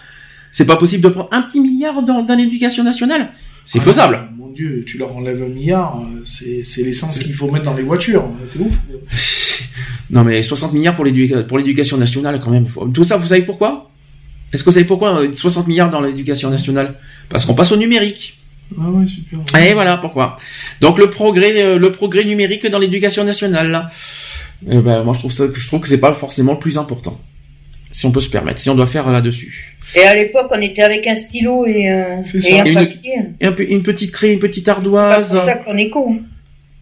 C'est 0.52 0.66
pas 0.66 0.76
possible 0.76 1.02
de 1.02 1.08
prendre 1.08 1.28
un 1.32 1.42
petit 1.42 1.60
milliard 1.60 2.02
dans, 2.02 2.22
dans 2.22 2.34
l'éducation 2.36 2.84
nationale 2.84 3.30
C'est 3.64 3.78
Ah, 3.80 3.82
faisable. 3.82 4.28
Mon 4.36 4.48
Dieu, 4.48 4.84
tu 4.86 4.98
leur 4.98 5.16
enlèves 5.16 5.42
un 5.42 5.48
milliard, 5.48 6.00
euh, 6.02 6.22
c'est, 6.26 6.82
l'essence 6.82 7.18
qu'il 7.18 7.32
faut 7.32 7.50
mettre 7.50 7.64
dans 7.64 7.74
les 7.74 7.82
voitures. 7.82 8.24
T'es 8.52 8.60
ouf. 8.60 8.74
Non 10.10 10.24
mais 10.24 10.42
60 10.42 10.74
milliards 10.74 10.94
pour 10.94 11.06
l'éducation, 11.06 11.96
nationale 11.96 12.38
quand 12.44 12.50
même. 12.50 12.66
Tout 12.92 13.04
ça, 13.04 13.16
vous 13.16 13.26
savez 13.26 13.42
pourquoi? 13.42 13.90
Est-ce 14.52 14.62
que 14.62 14.68
vous 14.68 14.74
savez 14.74 14.84
pourquoi 14.84 15.22
euh, 15.22 15.32
60 15.34 15.66
milliards 15.68 15.88
dans 15.88 16.02
l'éducation 16.02 16.50
nationale? 16.50 16.94
Parce 17.30 17.46
qu'on 17.46 17.54
passe 17.54 17.72
au 17.72 17.76
numérique. 17.78 18.38
Ah 18.78 18.90
ouais, 18.90 19.06
super. 19.06 19.38
Et 19.58 19.72
voilà 19.72 19.96
pourquoi? 19.96 20.36
Donc 20.82 20.98
le 20.98 21.08
progrès, 21.08 21.62
euh, 21.62 21.78
le 21.78 21.92
progrès 21.92 22.24
numérique 22.26 22.66
dans 22.66 22.78
l'éducation 22.78 23.24
nationale. 23.24 23.70
Là. 23.70 23.90
Eh 24.70 24.80
ben, 24.80 25.02
moi 25.02 25.14
je 25.14 25.20
trouve 25.20 25.32
ça, 25.32 25.44
je 25.52 25.66
trouve 25.66 25.80
que 25.80 25.88
c'est 25.88 26.00
pas 26.00 26.12
forcément 26.12 26.52
le 26.52 26.58
plus 26.58 26.76
important. 26.76 27.18
Si 27.92 28.06
on 28.06 28.10
peut 28.10 28.20
se 28.20 28.30
permettre, 28.30 28.58
si 28.60 28.70
on 28.70 28.74
doit 28.74 28.86
faire 28.86 29.10
là-dessus. 29.10 29.76
Et 29.96 30.00
à 30.04 30.14
l'époque, 30.14 30.46
on 30.50 30.60
était 30.60 30.82
avec 30.82 31.06
un 31.06 31.14
stylo 31.14 31.66
et, 31.66 31.90
euh, 31.90 32.16
C'est 32.24 32.50
et 32.52 32.60
un 32.60 32.64
Et 32.64 32.68
une- 32.70 32.74
papier. 32.74 33.12
Et 33.40 33.46
un 33.46 33.52
peu- 33.52 33.66
une 33.68 33.82
petite 33.82 34.12
craie, 34.12 34.32
une 34.32 34.38
petite 34.38 34.64
C'est 34.64 34.72
pas 34.72 34.78
ardoise. 34.78 35.28
pour 35.28 35.42
ça 35.44 35.54
qu'on 35.56 35.76
est 35.76 35.90
con. 35.90 36.20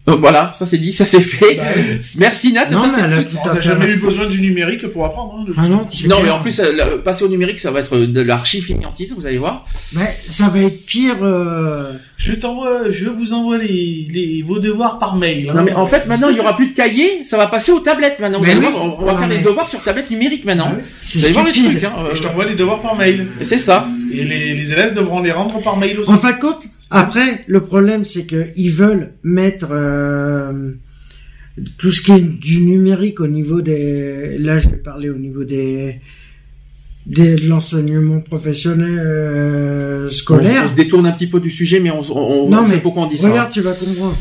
Euh, 0.09 0.15
voilà, 0.19 0.51
ça 0.55 0.65
c'est 0.65 0.79
dit, 0.79 0.93
ça 0.93 1.05
c'est 1.05 1.19
fait. 1.21 1.55
Bah 1.57 1.63
oui. 1.75 1.83
Merci 2.17 2.51
Nat. 2.53 2.65
Non, 2.71 2.89
ça, 2.89 3.07
mais 3.07 3.23
On 3.45 3.53
n'a 3.53 3.59
jamais 3.59 3.85
eu 3.91 3.97
besoin 3.97 4.25
du 4.25 4.41
numérique 4.41 4.87
pour 4.87 5.05
apprendre. 5.05 5.35
Hein, 5.39 5.45
de 5.47 5.53
Ah 5.55 5.67
non, 5.67 6.23
mais 6.23 6.31
en 6.31 6.39
plus, 6.39 6.59
euh, 6.59 6.73
la- 6.75 6.85
passer 6.97 7.23
au 7.23 7.27
numérique, 7.27 7.59
ça 7.59 7.69
va 7.69 7.81
être 7.81 7.95
de 7.95 8.21
l'archi-finiantise, 8.21 9.13
vous 9.15 9.27
allez 9.27 9.37
voir. 9.37 9.63
Mais 9.93 10.11
ça 10.27 10.47
va 10.47 10.59
être 10.61 10.87
pire. 10.87 11.17
euh, 11.21 11.93
Je 12.17 12.33
t'envoie, 12.33 12.89
je 12.89 13.09
vous 13.09 13.33
envoie 13.33 13.59
les, 13.59 14.07
les, 14.09 14.43
vos 14.43 14.57
devoirs 14.57 14.97
par 14.97 15.15
mail. 15.17 15.49
hein. 15.49 15.53
Non 15.55 15.63
mais 15.63 15.73
en 15.73 15.85
fait 15.85 16.07
maintenant 16.07 16.29
il 16.29 16.37
y 16.37 16.39
aura 16.39 16.55
plus 16.55 16.67
de 16.67 16.73
cahiers, 16.73 17.23
ça 17.23 17.37
va 17.37 17.45
passer 17.47 17.71
aux 17.71 17.79
tablettes 17.79 18.19
maintenant. 18.19 18.39
Vous 18.39 18.45
Mais 18.45 18.51
allez 18.53 18.59
oui. 18.65 18.71
voir, 18.71 18.83
on, 18.83 19.01
on 19.01 19.05
va 19.05 19.13
Ouais, 19.13 19.19
faire 19.19 19.27
mais- 19.27 19.37
les 19.37 19.43
devoirs 19.43 19.67
sur 19.67 19.81
tablette 19.83 20.09
numérique 20.09 20.45
maintenant. 20.45 20.69
Ah 20.71 20.75
ouais. 20.77 20.83
C'est 21.03 21.19
Vous 21.19 21.25
allez 21.25 21.33
voir 21.33 21.45
les 21.45 21.53
stupide. 21.53 21.71
trucs. 21.79 21.83
Hein, 21.83 21.93
euh, 21.99 22.15
je 22.15 22.21
t'envoie 22.23 22.45
les 22.45 22.55
devoirs 22.55 22.81
par 22.81 22.95
mail. 22.95 23.27
et 23.39 23.45
c'est 23.45 23.57
ça. 23.59 23.87
Et 24.11 24.23
les, 24.23 24.53
les 24.55 24.73
élèves 24.73 24.93
devront 24.95 25.21
les 25.21 25.31
rendre 25.31 25.61
par 25.61 25.77
mail 25.77 25.99
aussi. 25.99 26.11
En 26.11 26.17
fin 26.17 26.31
de 26.31 26.39
compte, 26.39 26.63
après, 26.91 27.43
le 27.47 27.61
problème, 27.61 28.05
c'est 28.05 28.25
que 28.25 28.47
ils 28.55 28.71
veulent 28.71 29.13
mettre 29.23 29.67
euh, 29.71 30.71
tout 31.77 31.91
ce 31.91 32.01
qui 32.01 32.11
est 32.11 32.19
du 32.19 32.59
numérique 32.61 33.19
au 33.19 33.27
niveau 33.27 33.61
des. 33.61 34.37
Là, 34.37 34.59
je 34.59 34.69
vais 34.69 34.77
parler 34.77 35.09
au 35.09 35.15
niveau 35.17 35.43
des, 35.43 35.99
des 37.05 37.35
de 37.35 37.47
l'enseignement 37.49 38.19
professionnel 38.21 38.99
euh, 38.99 40.09
scolaire. 40.09 40.63
on 40.65 40.69
se 40.69 40.75
détourne 40.75 41.05
un 41.05 41.11
petit 41.13 41.27
peu 41.27 41.39
du 41.39 41.49
sujet, 41.51 41.79
mais 41.79 41.91
on, 41.91 42.01
on, 42.11 42.45
on 42.45 42.49
Non, 42.49 42.65
sait 42.65 42.73
mais 42.75 42.81
pourquoi 42.81 43.03
on 43.03 43.07
dit 43.07 43.17
ça. 43.17 43.29
Regarde, 43.29 43.51
tu 43.51 43.61
vas 43.61 43.73
comprendre. 43.73 44.17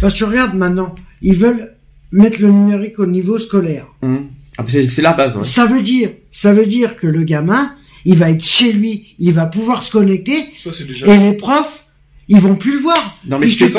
Parce 0.00 0.18
que 0.18 0.24
regarde 0.24 0.54
maintenant, 0.54 0.94
ils 1.20 1.36
veulent 1.36 1.72
mettre 2.12 2.40
le 2.40 2.48
numérique 2.48 2.98
au 2.98 3.06
niveau 3.06 3.38
scolaire. 3.38 3.86
Hum. 4.02 4.28
Ah, 4.56 4.64
c'est 4.68 5.02
la 5.02 5.12
base. 5.14 5.36
ouais. 5.36 5.42
Ça 5.42 5.66
veut 5.66 5.82
dire, 5.82 6.10
ça 6.30 6.54
veut 6.54 6.66
dire 6.66 6.96
que 6.96 7.08
le 7.08 7.24
gamin, 7.24 7.72
il 8.04 8.16
va 8.16 8.30
être 8.30 8.44
chez 8.44 8.72
lui, 8.72 9.14
il 9.18 9.32
va 9.32 9.46
pouvoir 9.46 9.82
se 9.82 9.90
connecter, 9.90 10.44
Ça 10.56 10.72
c'est 10.72 10.86
déjà. 10.86 11.06
et 11.12 11.18
les 11.18 11.32
profs, 11.36 11.83
ils 12.28 12.40
vont 12.40 12.54
plus 12.54 12.74
le 12.74 12.78
voir. 12.80 13.18
Non 13.26 13.38
mais 13.38 13.48
c'est- 13.48 13.66
être 13.66 13.72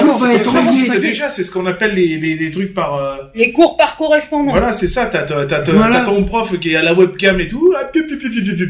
c'est- 0.52 0.58
relié. 0.60 0.86
c'est 0.88 1.00
déjà, 1.00 1.30
c'est 1.30 1.44
ce 1.44 1.52
qu'on 1.52 1.66
appelle 1.66 1.94
les, 1.94 2.18
les, 2.18 2.36
les 2.36 2.52
trucs 2.52 2.74
par. 2.74 2.96
euh, 2.96 3.18
Les 3.36 3.52
cours 3.52 3.78
par 3.78 3.96
correspondance. 3.96 4.52
Voilà, 4.52 4.72
c'est 4.74 4.88
ça. 4.88 5.06
T'as 5.08 5.24
t'as- 5.24 5.46
t'as- 5.46 5.62
t'as- 5.62 5.72
Voilà. 5.72 6.02
ton 6.02 6.24
prof 6.24 6.60
qui 6.60 6.72
est 6.74 6.76
à 6.76 6.84
la 6.84 6.94
webcam 6.94 7.40
et 7.40 7.48
tout. 7.48 7.74
ah, 7.78 7.90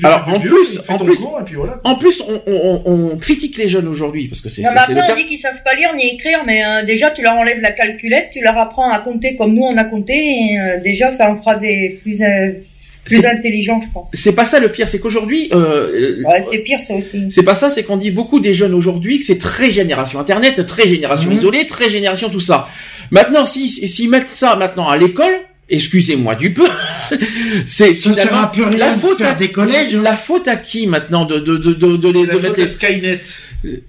Alors, 0.04 0.30
en 0.30 0.40
plus- 0.40 0.82
en 0.88 0.98
plus- 0.98 1.16
cours, 1.16 1.40
et 1.42 1.44
puis 1.44 1.56
voilà. 1.56 1.80
En 1.84 1.96
plus, 1.96 2.22
on, 2.28 2.42
on, 2.48 2.82
on- 2.86 3.18
critique 3.18 3.58
les 3.58 3.70
jeunes 3.70 3.88
aujourd'hui 3.88 4.28
parce 4.28 4.42
que 4.42 4.50
c'est 4.50 4.62
Non, 4.62 4.70
mais 4.74 4.80
après, 4.80 5.12
on 5.14 5.16
dit 5.16 5.26
qu'ils 5.26 5.38
savent 5.40 5.62
pas 5.64 5.74
lire 5.76 5.94
ni 5.96 6.08
écrire, 6.14 6.40
mais 6.46 6.66
euh, 6.66 6.86
déjà, 6.86 7.12
tu 7.12 7.22
leur 7.22 7.34
enlèves 7.36 7.62
la 7.62 7.72
calculette, 7.72 8.30
tu 8.34 8.42
leur 8.42 8.58
apprends 8.58 8.92
à 8.92 9.00
compter 9.00 9.36
comme 9.36 9.54
nous 9.54 9.64
on 9.64 9.78
a 9.78 9.84
compté, 9.86 10.14
et 10.16 10.60
euh, 10.60 10.80
déjà, 10.84 11.14
ça 11.14 11.30
en 11.30 11.36
fera 11.38 11.56
des 11.56 12.00
plus, 12.02 12.22
euh, 12.22 12.52
plus 13.06 13.18
C'est- 13.18 13.26
intelligents, 13.28 13.80
je 13.82 13.88
pense. 13.94 14.10
C'est 14.14 14.34
pas 14.34 14.46
ça 14.46 14.60
le 14.60 14.70
pire, 14.72 14.88
c'est 14.88 15.00
qu'aujourd'hui, 15.00 15.50
euh, 15.54 16.22
Ouais, 16.26 16.42
c'est 16.42 16.58
pire, 16.60 16.80
ça 16.86 16.96
aussi. 16.96 17.28
c'est 17.30 17.44
pas 17.44 17.56
ça, 17.56 17.70
c'est 17.70 17.84
qu'on 17.84 17.98
dit 17.98 18.12
beaucoup 18.12 18.40
des 18.40 18.54
jeunes 18.54 18.74
aujourd'hui 18.74 19.20
que 19.20 19.26
c'est 19.26 19.38
très 19.40 19.72
génération 19.72 20.20
Internet, 20.20 20.66
très 20.66 20.88
génération 20.88 21.30
Mhm. 21.30 21.38
isolée, 21.38 21.68
très 21.68 21.90
génération 21.90 22.30
tout 22.30 22.40
ça. 22.40 22.68
Maintenant, 23.12 23.46
si 23.46 23.70
s'ils 23.70 24.10
mettent 24.10 24.28
ça 24.30 24.56
maintenant 24.56 24.88
à 24.88 24.98
l'école, 24.98 25.34
excusez-moi 25.70 26.36
du 26.36 26.54
peu, 26.54 26.68
c'est 27.66 27.94
finalement 27.96 28.48
plus 28.48 28.64
rien 28.64 28.78
la 28.78 28.94
de 28.96 29.00
faute 29.00 29.18
faire 29.18 29.32
à 29.32 29.34
des 29.34 29.52
collèges. 29.52 29.96
hein. 29.96 30.02
La 30.04 30.16
faute 30.16 30.48
à 30.48 30.56
qui 30.56 30.88
maintenant 30.88 31.26
de 31.26 31.40
de 31.40 31.58
de 31.58 31.74
de, 31.74 31.98
de, 31.98 32.08
les- 32.12 32.20
C'est 32.22 32.28
la 32.28 32.34
de 32.34 32.40
faute 32.40 32.44
mettre 32.44 32.58
les- 32.58 32.64
à 32.64 32.68
Skynet. 32.68 33.22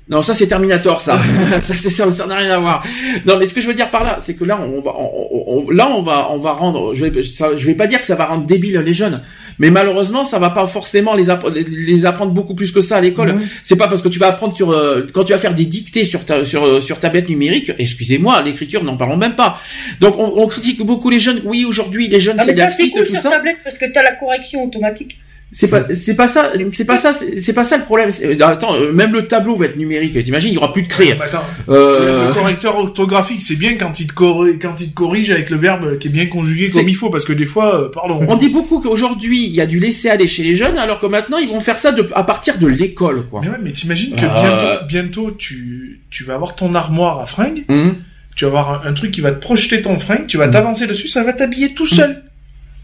Non, 0.08 0.22
ça 0.22 0.34
c'est 0.34 0.46
Terminator, 0.46 1.00
ça. 1.02 1.20
ça 1.62 1.74
c'est 1.74 1.90
ça, 1.90 2.10
ça 2.10 2.26
n'a 2.26 2.36
rien 2.36 2.50
à 2.50 2.58
voir. 2.58 2.82
Non, 3.26 3.38
mais 3.38 3.46
ce 3.46 3.52
que 3.54 3.60
je 3.60 3.66
veux 3.66 3.74
dire 3.74 3.90
par 3.90 4.04
là, 4.04 4.18
c'est 4.20 4.34
que 4.34 4.44
là, 4.44 4.58
on 4.60 4.80
va, 4.80 4.92
on, 4.96 5.28
on- 5.32 5.66
on- 5.66 5.70
là, 5.70 5.90
on 5.90 6.02
va, 6.02 6.30
on 6.30 6.38
va 6.38 6.52
rendre. 6.52 6.94
Je 6.94 7.04
vais, 7.06 7.22
ça- 7.22 7.54
je 7.54 7.66
vais 7.66 7.74
pas 7.74 7.86
dire 7.86 8.00
que 8.00 8.06
ça 8.06 8.14
va 8.14 8.26
rendre 8.26 8.46
débile 8.46 8.78
les 8.78 8.94
jeunes, 8.94 9.20
Mais 9.58 9.70
malheureusement, 9.70 10.24
ça 10.24 10.38
va 10.38 10.50
pas 10.50 10.66
forcément 10.66 11.14
les, 11.14 11.30
app- 11.30 11.46
les 11.54 12.04
apprendre 12.06 12.32
beaucoup 12.32 12.54
plus 12.54 12.72
que 12.72 12.80
ça 12.82 12.96
à 12.96 13.00
l'école. 13.00 13.28
C'est 13.64 13.76
pas 13.76 13.88
parce 13.88 14.02
que 14.02 14.08
tu 14.08 14.18
vas 14.18 14.28
apprendre 14.28 14.54
sur 14.56 14.70
euh, 14.70 15.06
quand 15.12 15.24
tu 15.24 15.32
vas 15.32 15.38
faire 15.38 15.54
des 15.54 15.64
dictées 15.66 16.04
sur 16.04 16.24
ta 16.24 16.44
sur 16.44 16.64
euh, 16.64 16.80
sur 16.80 17.00
tablette 17.00 17.28
numérique. 17.28 17.72
Excusez-moi, 17.78 18.42
l'écriture 18.42 18.84
n'en 18.84 18.96
parlons 18.96 19.16
même 19.16 19.36
pas. 19.36 19.60
Donc 20.00 20.16
on, 20.18 20.32
on 20.36 20.46
critique 20.46 20.82
beaucoup 20.84 21.10
les 21.10 21.20
jeunes. 21.20 21.40
Oui, 21.44 21.64
aujourd'hui 21.64 22.08
les 22.08 22.20
jeunes 22.20 22.36
Ah, 22.38 22.44
c'est 22.44 22.54
cool 22.90 23.04
tout 23.06 23.12
sur 23.12 23.22
ça. 23.22 23.30
tablette 23.30 23.58
parce 23.64 23.78
que 23.78 23.86
t'as 23.92 24.02
la 24.02 24.12
correction 24.12 24.64
automatique. 24.64 25.18
C'est 25.58 25.68
pas, 25.68 25.86
c'est 25.94 26.14
pas 26.16 26.28
ça, 26.28 26.52
c'est 26.74 26.84
pas 26.84 26.98
ça, 26.98 27.14
c'est 27.14 27.52
pas 27.54 27.64
ça 27.64 27.78
le 27.78 27.84
problème. 27.84 28.10
C'est- 28.10 28.42
Attends, 28.42 28.74
euh, 28.74 28.92
même 28.92 29.14
le 29.14 29.26
tableau 29.26 29.56
va 29.56 29.64
être 29.64 29.76
numérique. 29.78 30.12
T'imagines, 30.22 30.50
il 30.50 30.54
y 30.54 30.58
aura 30.58 30.70
plus 30.70 30.82
de 30.82 30.86
craie. 30.88 31.16
Mais 31.18 31.24
attends, 31.24 31.44
Euh, 31.70 32.28
le 32.28 32.34
correcteur 32.34 32.76
orthographique, 32.78 33.40
c'est 33.40 33.56
bien 33.56 33.78
quand 33.78 33.98
il, 33.98 34.06
te 34.06 34.12
corri- 34.12 34.58
quand 34.60 34.78
il 34.82 34.90
te 34.90 34.94
corrige 34.94 35.30
avec 35.30 35.48
le 35.48 35.56
verbe 35.56 35.98
qui 35.98 36.08
est 36.08 36.10
bien 36.10 36.26
conjugué 36.26 36.68
comme 36.68 36.86
il 36.90 36.94
faut, 36.94 37.08
parce 37.08 37.24
que 37.24 37.32
des 37.32 37.46
fois, 37.46 37.74
euh, 37.84 37.88
pardon. 37.88 38.20
On 38.28 38.36
dit 38.36 38.50
beaucoup 38.50 38.80
qu'aujourd'hui 38.80 39.44
il 39.46 39.52
y 39.54 39.62
a 39.62 39.66
du 39.66 39.78
laisser 39.78 40.10
aller 40.10 40.28
chez 40.28 40.42
les 40.42 40.56
jeunes, 40.56 40.76
alors 40.76 40.98
que 41.00 41.06
maintenant 41.06 41.38
ils 41.38 41.48
vont 41.48 41.60
faire 41.60 41.78
ça 41.78 41.90
de, 41.92 42.06
à 42.14 42.22
partir 42.24 42.58
de 42.58 42.66
l'école, 42.66 43.24
quoi. 43.30 43.40
Mais 43.42 43.48
ouais, 43.48 43.56
mais 43.62 43.72
t'imagines 43.72 44.14
que 44.14 44.26
Euh. 44.26 44.28
bientôt, 44.28 44.86
bientôt 44.86 45.30
tu, 45.30 46.00
tu 46.10 46.24
vas 46.24 46.34
avoir 46.34 46.54
ton 46.54 46.74
armoire 46.74 47.18
à 47.20 47.24
fringues, 47.24 47.64
Hum. 47.70 47.94
tu 48.36 48.44
vas 48.44 48.48
avoir 48.50 48.84
un, 48.84 48.90
un 48.90 48.92
truc 48.92 49.10
qui 49.10 49.22
va 49.22 49.32
te 49.32 49.40
projeter 49.40 49.80
ton 49.80 49.98
fringue, 49.98 50.26
tu 50.26 50.36
vas 50.36 50.48
t'avancer 50.48 50.86
dessus, 50.86 51.08
ça 51.08 51.24
va 51.24 51.32
t'habiller 51.32 51.72
tout 51.72 51.86
seul. 51.86 52.24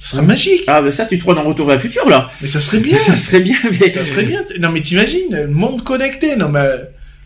Ça 0.04 0.16
serait 0.16 0.22
magique. 0.22 0.64
Ah, 0.66 0.82
mais 0.82 0.90
ça, 0.90 1.06
tu 1.06 1.16
te 1.16 1.22
crois 1.22 1.34
dans 1.34 1.44
Retour 1.44 1.66
vers 1.66 1.76
le 1.76 1.80
futur, 1.80 2.08
là. 2.08 2.28
Mais 2.40 2.48
ça 2.48 2.60
serait 2.60 2.78
bien. 2.78 2.98
Ça 3.06 3.16
serait 3.16 3.40
bien, 3.40 3.56
mais. 3.80 3.88
Ça 3.90 4.04
serait 4.04 4.24
bien. 4.24 4.42
Non 4.58 4.70
mais 4.70 4.80
t'imagines, 4.80 5.46
monde 5.48 5.84
connecté, 5.84 6.34
non 6.36 6.48
mais. 6.48 6.66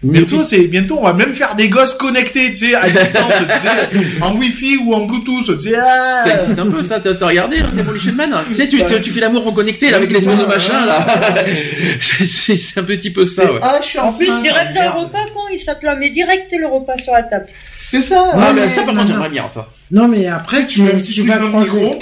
Bientôt, 0.02 0.44
c'est 0.44 0.68
bientôt, 0.68 0.98
on 1.00 1.04
va 1.04 1.14
même 1.14 1.34
faire 1.34 1.54
des 1.56 1.70
gosses 1.70 1.94
connectés, 1.94 2.50
tu 2.52 2.68
sais, 2.68 2.74
à 2.74 2.90
distance, 2.90 3.32
tu 3.48 3.58
sais, 3.58 4.04
en 4.20 4.36
Wi-Fi 4.36 4.76
ou 4.84 4.94
en 4.94 5.06
Bluetooth, 5.06 5.58
tu 5.58 5.70
sais. 5.70 5.76
ah. 5.76 6.22
Ça 6.24 6.42
existe 6.42 6.58
un 6.58 6.66
peu, 6.70 6.82
ça. 6.82 7.00
T'as 7.00 7.14
t'as 7.14 7.26
regardé, 7.26 7.58
hein, 7.60 7.70
Demolition 7.74 8.12
Man? 8.12 8.30
Tu 8.48 8.54
sais, 8.54 8.68
tu, 8.68 8.84
tu, 8.84 9.00
tu 9.02 9.10
fais 9.10 9.20
l'amour 9.20 9.46
en 9.48 9.52
connecté, 9.52 9.90
là, 9.90 9.96
avec 9.96 10.10
les 10.10 10.20
ça, 10.20 10.30
monos 10.30 10.46
machin, 10.46 10.84
là. 10.84 11.04
C'est- 12.00 12.78
un 12.78 12.82
petit 12.84 13.10
peu 13.10 13.24
ça, 13.24 13.50
ouais. 13.50 13.58
Ah, 13.62 13.78
je 13.82 13.86
suis 13.86 13.98
En 13.98 14.12
plus, 14.12 14.28
enceinte. 14.28 14.44
tu 14.44 14.50
rêves 14.52 14.74
d'un 14.74 14.90
repas 14.90 15.18
quand 15.32 15.48
il 15.52 15.58
ça 15.58 15.74
te 15.74 15.84
la 15.86 15.96
met 15.96 16.10
direct 16.10 16.52
le 16.52 16.66
repas 16.66 16.98
sur 16.98 17.14
la 17.14 17.22
table. 17.22 17.46
C'est 17.88 18.02
ça. 18.02 18.30
Ah, 18.32 18.36
Ouais, 18.38 18.44
mais 18.52 18.60
mais- 18.62 18.68
ça, 18.68 18.82
par 18.82 18.94
non, 18.94 19.00
contre, 19.02 19.12
non. 19.12 19.14
j'aimerais 19.22 19.30
bien, 19.30 19.48
ça. 19.48 19.68
Non, 19.92 20.08
mais 20.08 20.26
après, 20.26 20.66
tu, 20.66 20.80
Tu 20.80 20.82
mets 20.82 20.92
un 20.94 20.98
petit 20.98 21.12
tu 21.12 21.22
vas 21.22 21.36
dans 21.38 21.44
le 21.44 21.50
croiser. 21.50 21.70
micro. 21.70 21.98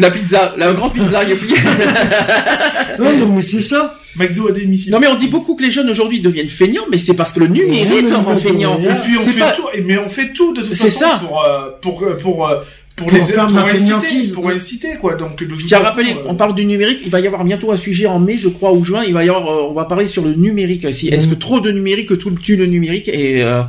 La 0.00 0.10
pizza, 0.10 0.54
la 0.58 0.72
grande 0.72 0.92
pizza, 0.94 1.22
il 1.22 1.28
y 1.28 1.32
a 1.32 1.36
plus. 1.36 1.54
Ouais, 2.98 3.16
non, 3.16 3.26
mais 3.36 3.42
c'est 3.42 3.62
ça. 3.62 3.94
McDo 4.16 4.48
à 4.48 4.52
domicile. 4.52 4.92
Non, 4.92 4.98
mais 5.00 5.06
on 5.08 5.14
dit 5.14 5.28
beaucoup 5.28 5.54
que 5.54 5.62
les 5.62 5.70
jeunes 5.70 5.88
aujourd'hui 5.88 6.20
deviennent 6.20 6.48
feignants, 6.48 6.82
mais 6.90 6.98
c'est 6.98 7.14
parce 7.14 7.32
que 7.32 7.40
le 7.40 7.46
numérique 7.46 8.10
leur 8.10 8.24
rend 8.24 8.36
feignant. 8.36 8.78
Et 8.78 9.00
puis 9.02 9.16
on 9.18 9.22
fait 9.22 9.38
pas- 9.38 9.52
tout, 9.52 9.62
mais 9.84 9.96
on 9.98 10.08
fait 10.08 10.32
tout 10.34 10.52
de 10.52 10.60
toute 10.60 10.74
C'est 10.74 10.90
façon 10.90 10.98
ça. 10.98 11.20
pour 11.24 11.42
euh, 11.42 11.70
pour 11.80 12.02
euh, 12.02 12.16
pour 12.16 12.46
euh, 12.48 12.56
pour, 12.96 13.06
Pour 13.06 13.16
les 13.16 13.22
faire 13.24 13.46
pour 13.46 13.56
inciter, 13.58 13.78
fainéantise. 13.78 14.32
pour 14.32 14.48
inciter 14.50 14.88
quoi. 15.00 15.14
Donc 15.14 15.42
Je 15.58 15.64
tiens 15.64 15.78
à 15.78 15.84
rappeler, 15.84 16.10
euh, 16.12 16.24
on 16.26 16.34
parle 16.34 16.54
du 16.54 16.66
numérique, 16.66 16.98
il 17.04 17.10
va 17.10 17.20
y 17.20 17.26
avoir 17.26 17.42
bientôt 17.44 17.72
un 17.72 17.76
sujet 17.76 18.06
en 18.06 18.18
mai, 18.18 18.36
je 18.36 18.48
crois, 18.50 18.72
ou 18.74 18.84
juin, 18.84 19.02
il 19.06 19.14
va 19.14 19.24
y 19.24 19.30
avoir, 19.30 19.48
euh, 19.48 19.68
on 19.70 19.72
va 19.72 19.84
parler 19.86 20.08
sur 20.08 20.22
le 20.22 20.34
numérique 20.34 20.84
aussi. 20.84 21.08
Est-ce 21.08 21.26
que 21.26 21.34
trop 21.34 21.60
de 21.60 21.70
numérique 21.72 22.18
tout 22.18 22.30
tue 22.32 22.56
le 22.56 22.66
numérique? 22.66 23.08
Et 23.08 23.42
euh, 23.42 23.62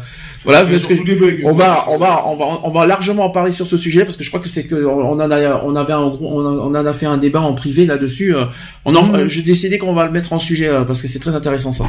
voilà, 0.45 0.65
parce 0.65 0.85
que 0.85 0.93
on 1.45 1.53
va, 1.53 1.85
on 1.89 1.97
va, 1.97 2.23
on 2.27 2.35
va, 2.35 2.45
on 2.63 2.69
va 2.69 2.85
largement 2.85 3.25
en 3.25 3.29
parler 3.29 3.51
sur 3.51 3.65
ce 3.67 3.77
sujet 3.77 4.03
parce 4.03 4.17
que 4.17 4.23
je 4.23 4.29
crois 4.29 4.39
que 4.41 4.49
c'est 4.49 4.65
que 4.65 4.75
on 4.85 5.11
en 5.11 5.19
a, 5.31 5.63
on 5.65 5.75
avait 5.75 5.93
un 5.93 6.07
gros, 6.09 6.27
on, 6.39 6.45
a- 6.45 6.49
on 6.65 6.75
en 6.75 6.85
a 6.85 6.93
fait 6.93 7.05
un 7.05 7.17
débat 7.17 7.41
en 7.41 7.53
privé 7.53 7.85
là-dessus. 7.85 8.35
euh, 8.35 8.45
On 8.85 8.95
en, 8.95 9.03
Mhm. 9.05 9.15
euh, 9.15 9.27
j'ai 9.29 9.41
décidé 9.41 9.77
qu'on 9.77 9.93
va 9.93 10.05
le 10.05 10.11
mettre 10.11 10.33
en 10.33 10.39
sujet 10.39 10.67
euh, 10.67 10.83
parce 10.83 11.01
que 11.01 11.07
c'est 11.07 11.19
très 11.19 11.35
intéressant 11.35 11.71
ça. 11.73 11.85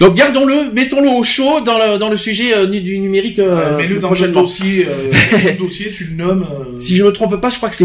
Donc 0.00 0.14
gardons-le, 0.14 0.72
mettons-le 0.72 1.08
au 1.08 1.22
chaud 1.24 1.60
dans 1.60 1.78
le 1.78 1.98
dans 1.98 2.08
le 2.10 2.16
sujet 2.16 2.66
du 2.66 2.98
numérique. 2.98 3.38
Euh, 3.38 3.76
Mets-le 3.76 3.98
dans 3.98 4.08
prochainement. 4.08 4.42
dossier, 4.42 4.86
euh, 4.88 5.52
dossier, 5.58 5.90
tu 5.90 6.04
le 6.04 6.16
nommes. 6.22 6.44
euh, 6.50 6.78
Si 6.80 6.96
je 6.96 7.02
me 7.04 7.12
trompe 7.12 7.36
pas, 7.40 7.50
je 7.50 7.56
crois 7.56 7.68
que 7.68 7.74
c'est 7.76 7.84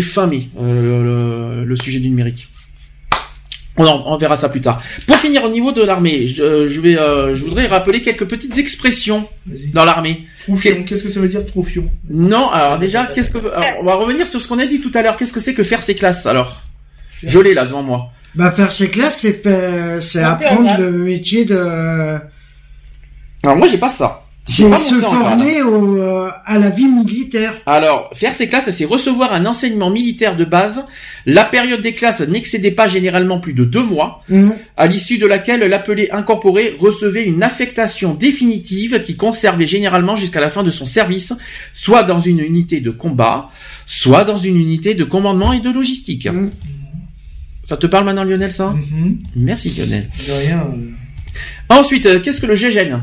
euh, 0.59 0.81
le, 0.81 1.59
le- 1.61 1.65
le 1.65 1.75
sujet 1.75 1.99
du 1.99 2.09
numérique. 2.09 2.47
On, 3.77 3.85
en- 3.85 4.13
on 4.13 4.17
verra 4.17 4.37
ça 4.37 4.47
plus 4.47 4.61
tard. 4.61 4.81
Pour 5.05 5.17
finir 5.17 5.43
au 5.43 5.49
niveau 5.49 5.71
de 5.73 5.81
l'armée, 5.83 6.25
je, 6.27 6.67
je 6.67 6.79
vais, 6.79 6.97
euh, 6.97 7.35
je 7.35 7.43
voudrais 7.43 7.67
rappeler 7.67 7.99
quelques 8.01 8.25
petites 8.25 8.57
expressions 8.57 9.27
dans 9.73 9.83
l'armée. 9.83 10.25
Troufion. 10.43 10.83
Qu'est-ce 10.83 11.03
que 11.03 11.09
ça 11.09 11.19
veut 11.19 11.27
dire 11.27 11.45
troufion? 11.45 11.89
Non, 12.09 12.49
alors 12.49 12.77
déjà, 12.77 13.05
qu'est-ce 13.13 13.31
que, 13.31 13.39
alors, 13.39 13.79
on 13.81 13.83
va 13.85 13.95
revenir 13.95 14.27
sur 14.27 14.39
ce 14.39 14.47
qu'on 14.47 14.59
a 14.59 14.65
dit 14.65 14.79
tout 14.79 14.91
à 14.93 15.01
l'heure. 15.01 15.15
Qu'est-ce 15.17 15.33
que 15.33 15.39
c'est 15.41 15.53
que 15.53 15.63
faire 15.63 15.83
ses 15.83 15.95
classes 15.95 16.25
alors? 16.25 16.61
Je 17.21 17.39
l'ai 17.39 17.53
là 17.53 17.65
devant 17.65 17.83
moi. 17.83 18.11
Bah, 18.35 18.51
faire 18.51 18.71
ses 18.71 18.89
classes, 18.89 19.19
c'est 19.21 19.33
faire, 19.33 20.01
c'est 20.01 20.21
apprendre 20.21 20.77
le 20.79 20.91
métier 20.91 21.45
de, 21.45 22.17
Alors 23.43 23.55
moi 23.57 23.67
j'ai 23.67 23.77
pas 23.77 23.89
ça. 23.89 24.24
C'est 24.47 24.77
se 24.77 24.99
former 24.99 25.63
au, 25.63 25.97
euh, 25.97 26.29
à 26.45 26.59
la 26.59 26.69
vie 26.69 26.85
militaire. 26.85 27.55
Alors, 27.65 28.11
faire 28.13 28.33
ses 28.33 28.47
classes, 28.47 28.69
c'est 28.69 28.85
recevoir 28.85 29.33
un 29.33 29.45
enseignement 29.47 29.89
militaire 29.89 30.35
de 30.35 30.45
base. 30.45 30.85
La 31.25 31.45
période 31.45 31.81
des 31.81 31.93
classes 31.93 32.21
n'excédait 32.21 32.71
pas 32.71 32.87
généralement 32.87 33.39
plus 33.39 33.53
de 33.53 33.65
deux 33.65 33.83
mois. 33.83 34.23
Mhm. 34.29 34.53
à 34.77 34.87
l'issue 34.87 35.17
de 35.17 35.25
laquelle 35.27 35.61
l'appelé 35.61 36.09
incorporé 36.11 36.75
recevait 36.79 37.23
une 37.23 37.43
affectation 37.43 38.13
définitive 38.13 39.01
qui 39.03 39.15
conservait 39.15 39.67
généralement 39.67 40.15
jusqu'à 40.15 40.41
la 40.41 40.49
fin 40.49 40.63
de 40.63 40.71
son 40.71 40.85
service, 40.85 41.33
soit 41.73 42.03
dans 42.03 42.19
une 42.19 42.39
unité 42.39 42.81
de 42.81 42.91
combat, 42.91 43.49
soit 43.85 44.23
dans 44.25 44.37
une 44.37 44.57
unité 44.57 44.93
de 44.93 45.03
commandement 45.03 45.53
et 45.53 45.59
de 45.59 45.69
logistique. 45.71 46.27
Mhm. 46.27 46.49
Ça 47.63 47.77
te 47.77 47.87
parle 47.87 48.05
maintenant 48.05 48.23
Lionel 48.23 48.51
ça? 48.51 48.75
Mhm. 48.75 49.17
Merci 49.35 49.71
Lionel. 49.71 50.09
De 50.27 50.33
rien. 50.33 50.67
Ensuite, 51.69 52.05
euh, 52.05 52.19
qu'est-ce 52.19 52.39
que 52.41 52.45
le 52.45 52.55
GGN 52.55 52.99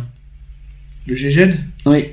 Le 1.06 1.14
GGN 1.14 1.54
Oui. 1.86 2.04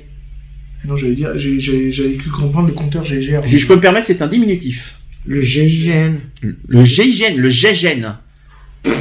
Non, 0.86 0.96
j'allais 0.96 1.14
dire, 1.14 1.38
j'ai- 1.38 1.60
j'ai- 1.60 1.92
j'avais 1.92 2.14
cru 2.14 2.30
comprendre 2.30 2.68
le 2.68 2.72
compteur 2.74 3.04
GGR. 3.04 3.46
Si 3.46 3.58
je 3.58 3.66
peux 3.66 3.76
me 3.76 3.80
permettre, 3.80 4.06
c'est 4.06 4.22
un 4.22 4.26
diminutif. 4.26 4.98
Le 5.26 5.42
GIGN. 5.42 6.14
Le 6.68 6.84
GIGN, 6.84 7.36
le 7.36 7.48
GGN. 7.50 8.14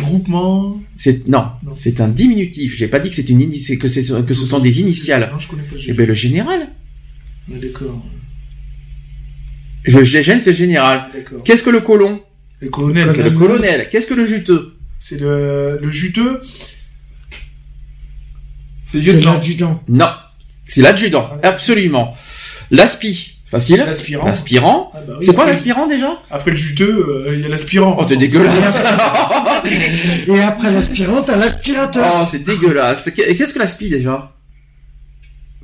Groupement. 0.02 0.82
C'est 0.98 1.26
non, 1.28 1.46
Non. 1.64 1.74
c'est 1.78 2.02
un 2.02 2.10
diminutif. 2.10 2.76
J'ai 2.78 2.90
pas 2.90 3.00
dit 3.00 3.10
que 3.10 3.16
c'est 3.16 3.30
une 3.30 3.40
ini- 3.40 3.60
c'est 3.60 3.78
que 3.78 3.88
c'est 3.88 4.04
que 4.26 4.34
ce 4.34 4.46
sont 4.46 4.60
des 4.60 4.82
initiales. 4.82 5.30
Non, 5.32 5.40
je 5.40 5.48
connais 5.48 5.64
pas 5.64 5.76
le 5.76 5.80
Eh 5.80 5.84
GGN. 5.84 5.96
ben 5.96 6.08
le 6.08 6.14
général. 6.14 6.68
D'accord. 7.48 8.06
Le 9.86 10.04
GGN 10.04 10.42
c'est 10.42 10.52
le 10.52 10.56
général. 10.58 11.08
D'accord. 11.14 11.42
Qu'est-ce 11.44 11.64
que 11.64 11.70
le 11.70 11.80
colon? 11.80 12.22
Le 12.60 12.68
colonel. 12.70 13.10
C'est 13.14 13.24
le 13.24 13.32
colonel. 13.32 13.88
Qu'est-ce 13.90 14.06
que 14.08 14.14
le 14.14 14.26
juteux? 14.26 14.74
C'est 15.00 15.22
le, 15.22 15.80
le 15.82 15.90
juteux. 15.92 16.42
C'est 18.92 19.22
l'adjudant. 19.22 19.84
Non, 19.88 20.10
c'est 20.66 20.82
l'adjudant, 20.82 21.30
absolument. 21.44 22.16
L'aspi, 22.72 23.36
facile. 23.46 23.84
L'aspirant. 23.86 24.26
L'aspirant. 24.26 24.92
Ah 24.94 25.00
bah 25.08 25.14
oui, 25.20 25.26
c'est 25.26 25.34
quoi 25.34 25.46
l'aspirant 25.48 25.88
déjà? 25.88 26.14
Après 26.30 26.52
le 26.52 26.58
juteux, 26.58 27.06
euh, 27.28 27.34
il 27.36 27.42
y 27.42 27.46
a 27.46 27.50
l'aspirant. 27.50 27.98
Oh, 28.00 28.06
t'es 28.06 28.16
dégueulasse. 28.18 28.80
Et 30.28 30.40
après 30.42 30.72
l'aspirant, 30.72 31.22
t'as 31.24 31.36
l'aspirateur. 31.36 32.20
oh, 32.22 32.26
c'est 32.26 32.44
dégueulasse. 32.44 33.10
Qu'est- 33.16 33.36
Qu'est-ce 33.36 33.54
que 33.54 33.60
l'aspi 33.60 33.90
déjà? 33.90 34.34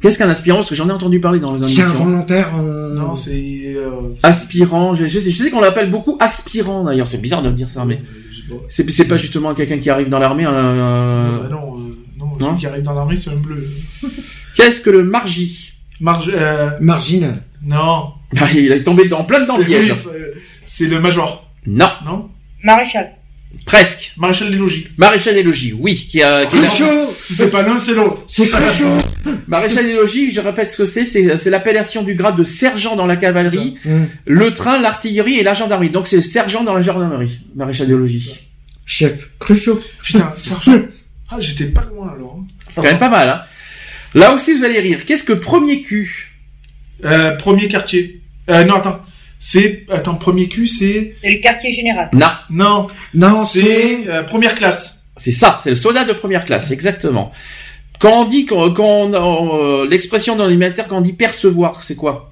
Qu'est-ce 0.01 0.17
qu'un 0.17 0.29
aspirant? 0.29 0.57
Parce 0.57 0.69
que 0.69 0.75
j'en 0.75 0.89
ai 0.89 0.91
entendu 0.91 1.19
parler 1.19 1.39
dans 1.39 1.51
le 1.53 1.63
c'est 1.63 1.81
involontaire. 1.81 2.51
euh, 2.59 2.93
Non, 2.93 3.15
c'est. 3.15 3.31
euh, 3.75 3.91
Aspirant, 4.23 4.93
je, 4.93 5.07
je 5.07 5.19
sais, 5.19 5.31
je 5.31 5.43
sais 5.43 5.49
qu'on 5.49 5.61
l'appelle 5.61 5.89
beaucoup 5.89 6.17
aspirant 6.19 6.83
d'ailleurs. 6.83 7.07
C'est 7.07 7.21
bizarre 7.21 7.41
de 7.41 7.49
dire 7.51 7.69
ça, 7.71 7.85
mais 7.85 8.01
pas. 8.49 8.55
c'est 8.69 9.05
pas 9.07 9.17
justement 9.17 9.53
quelqu'un 9.55 9.77
qui 9.79 9.89
arrive 9.89 10.09
dans 10.09 10.19
l'armée. 10.19 10.45
euh, 10.45 11.39
Ah 11.45 11.47
non, 11.49 11.77
euh, 11.77 11.84
non, 12.39 12.45
non 12.45 12.47
celui 12.51 12.59
qui 12.59 12.67
arrive 12.67 12.83
dans 12.83 12.93
l'armée, 12.93 13.17
c'est 13.17 13.29
un 13.31 13.35
bleu. 13.37 13.67
Qu'est-ce 14.55 14.81
que 14.81 14.89
le 14.89 15.03
margi 15.03 15.71
Marge, 15.99 16.31
euh, 16.33 16.69
Marginal. 16.81 17.43
non. 17.63 18.09
Ah, 18.37 18.47
Il 18.53 18.71
est 18.71 18.83
tombé 18.83 19.07
dans 19.07 19.23
plein 19.23 19.45
dans 19.45 19.57
le 19.57 19.63
C'est- 19.63 19.69
piège. 19.69 19.91
euh, 20.07 20.33
C'est 20.65 20.87
le 20.87 20.99
major, 20.99 21.49
Non, 21.65 21.89
non 22.05 22.29
Maréchal. 22.63 23.11
presque. 23.65 24.11
Maréchal 24.17 24.49
des 24.51 24.57
logis. 24.57 24.87
Maréchal 24.97 25.35
des 25.35 25.43
logis, 25.43 25.71
oui, 25.73 25.95
qui 25.95 26.21
a, 26.21 26.49
Si 27.21 27.33
c'est 27.35 27.49
pas 27.51 27.61
l'un, 27.61 27.79
c'est 27.79 27.93
l'autre. 27.93 28.23
C'est 28.27 28.49
Cruchot 28.49 28.97
Maréchal 29.47 29.85
des 29.85 29.93
logis, 29.93 30.31
je 30.31 30.41
répète 30.41 30.71
ce 30.71 30.77
que 30.77 30.85
c'est, 30.85 31.05
c'est 31.05 31.37
c'est 31.37 31.49
l'appellation 31.49 32.03
du 32.03 32.15
grade 32.15 32.35
de 32.35 32.43
sergent 32.43 32.95
dans 32.97 33.05
la 33.05 33.15
cavalerie, 33.15 33.77
le 34.25 34.53
train, 34.53 34.79
l'artillerie 34.79 35.39
et 35.39 35.43
la 35.43 35.53
gendarmerie. 35.53 35.89
Donc 35.91 36.07
c'est 36.07 36.21
sergent 36.21 36.63
dans 36.63 36.73
la 36.73 36.81
gendarmerie, 36.81 37.39
maréchal 37.55 37.87
des 37.87 37.93
logis. 37.93 38.39
Chef. 38.85 39.29
Cruchot. 39.39 39.79
Putain, 40.03 40.31
sergent. 40.35 40.73
Ah, 41.35 41.41
j'étais 41.41 41.65
pas 41.65 41.83
loin 41.93 42.13
alors. 42.15 42.37
hein. 42.39 42.45
C'est 42.69 42.75
quand 42.75 42.83
même 42.83 42.99
pas 42.99 43.09
mal, 43.09 43.29
hein. 43.29 43.41
Là 44.13 44.33
aussi 44.33 44.53
vous 44.53 44.63
allez 44.63 44.79
rire. 44.79 45.05
Qu'est-ce 45.05 45.23
que 45.23 45.33
premier 45.33 45.81
cul 45.81 46.31
Euh, 47.03 47.31
premier 47.35 47.67
quartier. 47.67 48.21
Euh, 48.49 48.63
non, 48.63 48.75
attends. 48.75 49.01
C'est. 49.39 49.85
Attends, 49.91 50.15
premier 50.15 50.47
cul, 50.47 50.67
c'est. 50.67 51.15
C'est 51.21 51.31
le 51.31 51.39
quartier 51.41 51.71
général. 51.71 52.09
Non, 52.13 52.27
Non, 52.49 52.87
Non, 53.13 53.43
c'est. 53.45 54.07
euh, 54.07 54.23
première 54.23 54.55
classe. 54.55 55.05
c'est 55.17 55.31
ça, 55.33 55.59
c'est 55.63 55.71
le 55.71 55.75
soldat 55.75 56.05
de 56.05 56.13
première 56.13 56.45
classe, 56.45 56.71
exactement. 56.71 57.31
Quand 57.99 58.21
on 58.21 58.25
dit, 58.25 58.45
quand, 58.45 58.71
quand 58.73 58.85
on, 59.13 59.57
euh, 59.83 59.87
l'expression 59.87 60.35
dans 60.35 60.45
l'alimentaire, 60.45 60.87
quand 60.87 60.97
on 60.97 61.01
dit 61.01 61.13
percevoir, 61.13 61.81
c'est 61.83 61.95
quoi? 61.95 62.31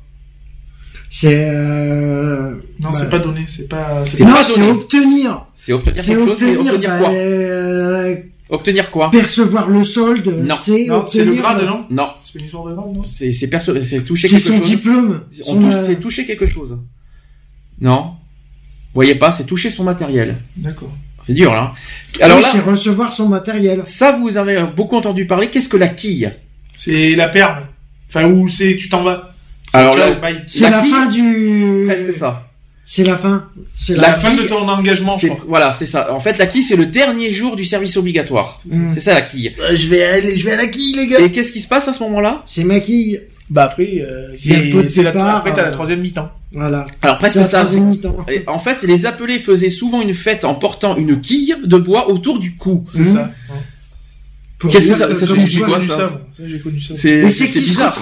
C'est. 1.11 1.45
Euh... 1.45 2.55
Non, 2.79 2.89
bah, 2.89 2.91
c'est 2.93 3.09
pas 3.09 3.19
donné. 3.19 3.41
C'est 3.47 3.67
pas. 3.67 4.03
C'est 4.05 4.17
C'est 4.17 4.25
Non, 4.25 4.35
c'est 4.43 4.61
obtenir. 4.61 5.45
C'est 5.55 5.73
obtenir 5.73 6.03
C'est 6.03 6.09
quelque 6.15 6.25
chose, 6.27 6.41
mais 6.41 6.55
obtenir. 6.55 6.73
obtenir 6.73 6.89
bah, 6.89 6.99
quoi? 6.99 7.09
euh, 7.11 8.15
Obtenir 8.53 8.91
quoi 8.91 9.09
percevoir 9.09 9.67
le 9.67 9.83
solde. 9.83 10.27
Non. 10.27 10.55
C'est 10.59 10.85
Non, 10.85 11.05
c'est 11.07 11.25
le 11.25 11.31
obtenir, 11.31 11.43
grade, 11.43 11.59
euh, 11.63 11.65
non 11.65 11.85
Non, 11.89 12.09
C'est 12.21 12.37
une 12.39 12.45
histoire 12.45 12.65
de 12.65 12.73
grade, 12.73 12.93
non 12.93 13.03
c'est 13.03 13.33
c'est 13.33 13.47
perce- 13.47 13.79
c'est 13.81 14.01
toucher 14.05 14.27
C'est 14.27 14.35
quelque 14.35 14.47
son 14.47 14.57
chose. 14.59 14.67
diplôme. 14.69 15.21
On 15.41 15.45
Son, 15.45 15.59
touche, 15.59 15.73
euh, 15.73 15.85
c'est 15.87 15.95
toucher 15.99 16.25
quelque 16.25 16.45
chose. 16.45 16.77
Non 17.81 18.11
voyez 18.93 19.15
pas, 19.15 19.31
c'est 19.31 19.45
toucher 19.45 19.69
son 19.71 19.83
matériel. 19.83 20.37
D'accord. 20.55 20.91
C'est 21.23 21.33
dur 21.33 21.51
là. 21.51 21.73
Alors 22.21 22.37
Oui, 22.37 22.43
là, 22.43 22.49
c'est 22.51 22.59
recevoir 22.59 23.11
son 23.11 23.27
matériel. 23.27 23.81
ça 23.85 24.11
vous 24.11 24.37
avez 24.37 24.63
beaucoup 24.75 24.95
entendu 24.97 25.25
parler. 25.25 25.49
Qu'est-ce 25.49 25.69
que 25.69 25.77
la 25.77 25.87
quille? 25.87 26.31
C'est 26.75 27.15
la 27.15 27.29
perle. 27.29 27.63
Enfin, 28.09 28.25
où 28.29 28.47
c'est, 28.47 28.75
tu 28.75 28.87
t'en 28.89 29.03
vas. 29.03 29.33
Alors 29.73 29.95
Ciao, 29.95 30.09
là, 30.13 30.15
bye. 30.19 30.43
C'est 30.45 30.69
la, 30.69 30.83
fin 30.83 31.07
du. 31.07 31.83
Presque 31.87 32.13
ça. 32.13 32.51
C'est 32.85 33.03
la 33.03 33.15
fin. 33.15 33.45
C'est 33.75 33.95
La, 33.95 34.09
la, 34.09 34.13
fin 34.15 34.33
de 34.35 34.43
ton 34.43 34.67
engagement, 34.67 35.15
je 35.15 35.21
C'est- 35.21 35.27
crois. 35.29 35.45
Voilà, 35.47 35.71
c'est 35.77 35.85
ça. 35.85 36.13
En 36.13 36.19
fait, 36.19 36.37
la 36.37 36.47
quille, 36.47 36.63
c'est 36.63 36.75
le 36.75 36.85
dernier 36.85 37.31
jour 37.31 37.55
du 37.55 37.65
service 37.65 37.95
obligatoire. 37.97 38.57
C'est 38.93 38.99
ça 38.99 39.13
la 39.13 39.21
quille. 39.21 39.53
je 39.73 39.87
vais 39.87 40.03
aller, 40.03 40.35
je 40.37 40.45
vais 40.45 40.53
à 40.53 40.57
la 40.57 40.67
quille, 40.67 40.95
les 40.95 41.07
gars. 41.07 41.19
Et 41.19 41.31
qu'est-ce 41.31 41.51
qui 41.51 41.61
se 41.61 41.67
passe 41.67 41.87
à 41.87 41.93
ce 41.93 42.03
moment-là? 42.03 42.43
C'est 42.45 42.63
ma 42.63 42.79
quille. 42.79 43.21
Bah 43.49 43.63
après, 43.65 44.01
euh, 44.01 44.33
c'est 44.37 45.03
la, 45.03 45.35
après 45.37 45.53
t'as 45.53 45.63
la 45.63 45.67
euh, 45.67 45.71
troisième 45.71 45.99
mi-temps. 46.01 46.29
Voilà. 46.53 46.85
Alors 47.01 47.17
presque 47.19 47.33
C'est 47.33 47.39
la 47.41 47.45
ça. 47.47 47.57
troisième 47.59 47.89
mi-temps. 47.89 48.15
Et 48.31 48.43
En 48.47 48.57
fait, 48.57 48.83
les 48.83 49.05
appelés 49.05 49.37
faisaient 49.37 49.69
souvent 49.69 50.01
une 50.01 50.13
fête 50.13 50.43
en 50.45 50.55
portant 50.55 50.95
une 50.95 51.19
quille 51.19 51.53
de 51.63 51.77
bois 51.77 52.09
autour 52.09 52.39
du 52.39 52.55
cou. 52.55 52.83
C'est 52.87 52.99
Mhm. 53.01 53.05
ça. 53.05 53.31
Pour 54.63 54.71
Qu'est-ce 54.71 54.87
que 54.87 54.93
ça- 54.95 55.13
ça 55.13 55.27
signifie 55.27 55.57
quoi- 55.57 55.67
quoi, 55.67 55.81
J'ai 55.81 55.87
ça 55.87 55.95
connu 55.97 56.09
ça. 56.09 56.21
Ça, 56.31 56.43
j'ai 56.47 56.59
connu 56.59 56.79
ça. 56.79 56.93
C'est 56.95 57.21
Mais 57.21 57.29
c'est 57.29 57.47
bizarre. 57.47 57.93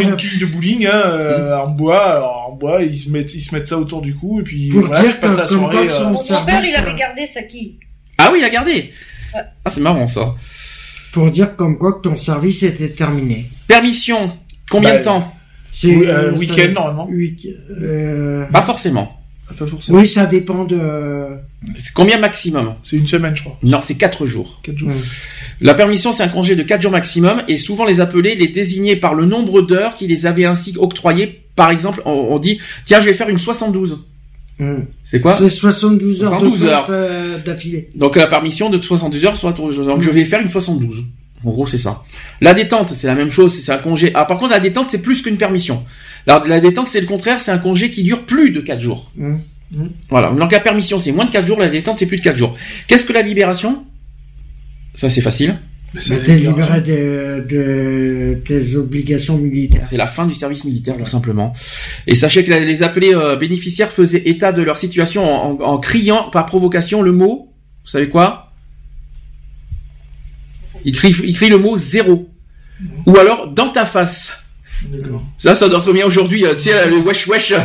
une 0.00 0.16
quille 0.16 0.40
de 0.40 0.46
bowling 0.46 0.86
hein, 0.86 0.90
euh, 0.92 1.56
en 1.56 1.68
bois, 1.68 2.02
alors, 2.16 2.48
en 2.50 2.56
bois, 2.56 2.82
ils 2.82 2.98
se 2.98 3.08
mettent, 3.10 3.32
ils 3.32 3.40
se 3.40 3.54
mettent 3.54 3.68
ça 3.68 3.78
autour 3.78 4.02
du 4.02 4.12
cou 4.16 4.40
et 4.40 4.42
puis 4.42 4.70
Pour 4.70 4.80
voilà, 4.86 5.02
dire 5.02 5.10
je 5.12 5.16
passe 5.18 5.34
que 5.34 5.38
la 5.38 5.46
soirée. 5.46 5.86
quoi 5.86 6.00
euh, 6.00 6.04
Mon 6.10 6.44
père, 6.44 6.62
il 6.66 6.74
avait 6.74 6.90
euh, 6.90 6.94
gardé 6.96 7.26
sa 7.28 7.42
quille. 7.44 7.78
Ah 8.18 8.30
oui, 8.32 8.40
il 8.40 8.44
a 8.44 8.50
gardé. 8.50 8.90
Ouais. 9.32 9.40
Ah, 9.64 9.70
c'est 9.70 9.80
marrant 9.80 10.08
ça. 10.08 10.34
pour 11.12 11.30
dire 11.30 11.54
comme 11.54 11.78
quoi 11.78 11.92
que 11.92 12.02
ton 12.02 12.16
service 12.16 12.64
était 12.64 12.88
terminé. 12.90 13.48
Permission. 13.68 14.32
Combien 14.68 14.90
Bah, 14.94 14.98
de 14.98 15.04
temps 15.04 15.34
C'est 15.72 15.94
Oui, 15.94 16.06
euh, 16.08 16.32
ça- 16.32 16.36
week-end, 16.38 16.72
normalement. 16.72 17.08
week- 17.08 17.46
euh, 17.80 18.44
Pas 18.46 18.62
forcément. 18.62 19.16
Pas 19.56 19.66
forcément. 19.66 19.98
Oui, 19.98 20.06
ça 20.08 20.26
dépend 20.26 20.64
de. 20.64 21.26
C'est 21.76 21.92
combien 21.92 22.18
maximum 22.18 22.74
C'est 22.84 22.96
une 22.96 23.06
semaine, 23.06 23.34
je 23.36 23.42
crois. 23.42 23.58
Non, 23.62 23.80
c'est 23.82 23.96
4 23.96 24.26
jours. 24.26 24.60
4 24.62 24.78
jours. 24.78 24.90
Mm. 24.90 24.94
La 25.60 25.74
permission, 25.74 26.12
c'est 26.12 26.22
un 26.22 26.28
congé 26.28 26.56
de 26.56 26.62
4 26.62 26.80
jours 26.82 26.90
maximum 26.92 27.42
et 27.48 27.56
souvent 27.56 27.84
les 27.84 28.00
appelés 28.00 28.34
les 28.34 28.48
désignaient 28.48 28.96
par 28.96 29.14
le 29.14 29.26
nombre 29.26 29.60
d'heures 29.62 29.94
qui 29.94 30.06
les 30.06 30.26
avaient 30.26 30.46
ainsi 30.46 30.74
octroyées. 30.78 31.40
Par 31.56 31.70
exemple, 31.70 32.00
on, 32.06 32.12
on 32.12 32.38
dit 32.38 32.58
tiens, 32.86 33.00
je 33.00 33.06
vais 33.06 33.14
faire 33.14 33.28
une 33.28 33.38
72. 33.38 33.98
Hmm. 34.58 34.74
C'est 35.04 35.20
quoi 35.20 35.36
C'est 35.36 35.48
72 35.50 36.22
heures 36.22 36.28
72 36.30 36.60
de 36.60 36.66
heures. 36.66 36.86
euh, 36.90 37.38
d'affilée. 37.38 37.88
Donc 37.96 38.16
la 38.16 38.26
permission 38.26 38.70
de 38.70 38.80
72 38.80 39.24
heures, 39.24 39.36
soit 39.36 39.52
donc 39.52 40.02
je 40.02 40.10
vais 40.10 40.24
faire 40.24 40.40
une 40.40 40.50
72. 40.50 41.04
En 41.44 41.50
gros, 41.50 41.66
c'est 41.66 41.78
ça. 41.78 42.02
La 42.42 42.52
détente, 42.52 42.90
c'est 42.90 43.06
la 43.06 43.14
même 43.14 43.30
chose, 43.30 43.58
c'est 43.58 43.72
un 43.72 43.78
congé. 43.78 44.10
Ah, 44.12 44.26
par 44.26 44.38
contre, 44.38 44.50
la 44.52 44.60
détente, 44.60 44.88
c'est 44.90 45.00
plus 45.00 45.22
qu'une 45.22 45.38
permission. 45.38 45.84
La, 46.26 46.42
la 46.46 46.60
détente, 46.60 46.88
c'est 46.88 47.00
le 47.00 47.06
contraire, 47.06 47.40
c'est 47.40 47.50
un 47.50 47.56
congé 47.58 47.90
qui 47.90 48.02
dure 48.02 48.20
plus 48.26 48.50
de 48.50 48.60
4 48.60 48.80
jours. 48.80 49.10
Hmm. 49.16 49.36
Voilà. 50.10 50.28
Donc 50.30 50.52
la 50.52 50.60
permission, 50.60 50.98
c'est 50.98 51.12
moins 51.12 51.24
de 51.24 51.30
4 51.30 51.46
jours, 51.46 51.58
la 51.58 51.68
détente, 51.70 51.98
c'est 51.98 52.06
plus 52.06 52.18
de 52.18 52.22
4 52.22 52.36
jours. 52.36 52.54
Qu'est-ce 52.86 53.06
que 53.06 53.12
la 53.14 53.22
libération? 53.22 53.84
Ça, 54.94 55.08
c'est 55.08 55.20
facile. 55.20 55.56
T'es 56.24 56.36
libéré 56.36 56.80
de, 56.82 57.44
de 57.48 58.34
tes 58.46 58.76
obligations 58.76 59.36
militaires. 59.38 59.82
C'est 59.84 59.96
la 59.96 60.06
fin 60.06 60.24
du 60.26 60.34
service 60.34 60.64
militaire, 60.64 60.96
tout 60.96 61.04
simplement. 61.06 61.52
Et 62.06 62.14
sachez 62.14 62.44
que 62.44 62.50
les 62.52 62.82
appelés 62.84 63.12
euh, 63.14 63.34
bénéficiaires 63.36 63.90
faisaient 63.90 64.22
état 64.26 64.52
de 64.52 64.62
leur 64.62 64.78
situation 64.78 65.24
en, 65.28 65.60
en- 65.60 65.64
en 65.64 65.78
criant 65.78 66.30
par 66.30 66.46
provocation 66.46 67.02
le 67.02 67.10
mot. 67.12 67.52
Vous 67.84 67.90
savez 67.90 68.08
quoi? 68.08 68.52
Ils 70.84 70.94
crient, 70.94 71.14
ils 71.24 71.34
crient 71.34 71.50
le 71.50 71.58
mot 71.58 71.76
zéro. 71.76 72.28
Ou 73.06 73.16
alors 73.18 73.48
dans 73.52 73.70
ta 73.70 73.84
face. 73.84 74.32
Ça, 75.38 75.54
ça 75.54 75.68
doit 75.68 75.82
bien 75.92 76.06
aujourd'hui. 76.06 76.44
euh, 76.44 76.54
Tu 76.54 76.64
sais, 76.70 76.88
le 76.88 76.96
wesh 76.98 77.26
wesh. 77.26 77.52
euh, 77.52 77.56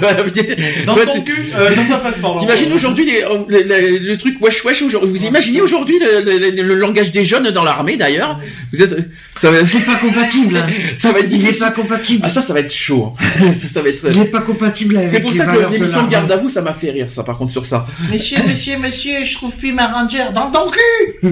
Dans 0.85 0.95
ton 0.95 1.21
cul, 1.21 1.51
euh, 1.57 1.75
dans 1.75 1.85
ta 1.85 1.99
face, 1.99 2.19
pardon. 2.19 2.39
T'imagines 2.39 2.71
aujourd'hui 2.73 3.05
les- 3.05 3.99
le, 3.99 4.15
truc 4.17 4.41
wesh 4.41 4.63
wesh 4.63 4.81
aujourd'hui 4.81 5.09
Vous 5.11 5.25
imaginez 5.25 5.61
aujourd'hui 5.61 5.95
le, 5.99 6.21
le- 6.23 6.49
le- 6.51 6.61
le 6.63 6.75
langage 6.75 7.11
des 7.11 7.23
jeunes 7.23 7.49
dans 7.51 7.63
l'armée 7.63 7.97
d'ailleurs 7.97 8.39
Vous 8.73 8.81
êtes, 8.81 8.95
ça 9.41 9.51
va, 9.51 9.65
C'est 9.65 9.79
pas 9.85 9.95
compatible. 9.95 10.57
hein. 10.57 10.67
ça 10.95 11.11
va 11.11 11.19
être 11.19 11.27
Il 11.29 11.35
est 11.35 11.37
difficile. 11.39 11.59
pas 11.65 11.71
compatible. 11.71 12.21
Ah 12.25 12.29
ça, 12.29 12.41
ça 12.41 12.53
va 12.53 12.59
être 12.59 12.73
chaud. 12.73 13.13
hein. 13.19 13.51
ça, 13.53 13.67
ça 13.67 13.81
va 13.81 13.89
être. 13.89 14.05
Il 14.11 14.19
est 14.21 14.25
pas 14.25 14.41
compatible 14.41 14.97
avec 14.97 15.09
C'est 15.09 15.19
pour 15.19 15.31
les 15.31 15.37
ça 15.37 15.45
que 15.45 15.51
de 15.57 15.73
l'émission 15.73 15.87
de 15.87 15.91
l'armée. 15.93 16.11
garde 16.11 16.31
à 16.31 16.37
vous, 16.37 16.49
ça 16.49 16.61
m'a 16.61 16.73
fait 16.73 16.91
rire, 16.91 17.07
ça, 17.09 17.23
par 17.23 17.37
contre, 17.37 17.51
sur 17.51 17.65
ça. 17.65 17.85
Monsieur, 18.11 18.37
monsieur, 18.47 18.77
monsieur, 18.77 19.25
je 19.25 19.33
trouve 19.35 19.55
plus 19.55 19.73
ma 19.73 19.87
rangère 19.87 20.31
dans 20.33 20.51
ton 20.51 20.69
cul 20.69 21.27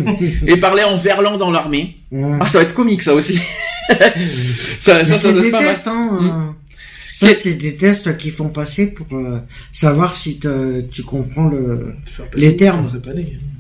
Et 0.47 0.57
parler 0.57 0.83
en 0.83 0.97
verlan 0.97 1.37
dans 1.37 1.51
l'armée. 1.51 1.97
Hmm. 2.13 2.37
Ah, 2.39 2.47
ça 2.47 2.59
va 2.59 2.63
être 2.65 2.75
comique, 2.75 3.01
ça 3.01 3.13
aussi. 3.15 3.35
ça, 3.89 3.95
ça, 4.79 5.05
ça 5.05 5.15
c'est 5.19 5.33
des 5.33 5.49
mal. 5.51 5.63
tests, 5.63 5.87
hein. 5.87 6.19
Euh, 6.21 6.51
Ça, 7.11 7.33
c'est 7.33 7.55
des 7.55 7.75
tests 7.75 8.17
qu'ils 8.17 8.31
font 8.31 8.49
passer 8.49 8.87
pour 8.87 9.07
euh, 9.17 9.39
savoir 9.71 10.15
si 10.15 10.39
te- 10.39 10.81
tu 10.81 11.01
comprends 11.03 11.47
le. 11.47 11.95
Les 12.35 12.55
termes. 12.55 12.89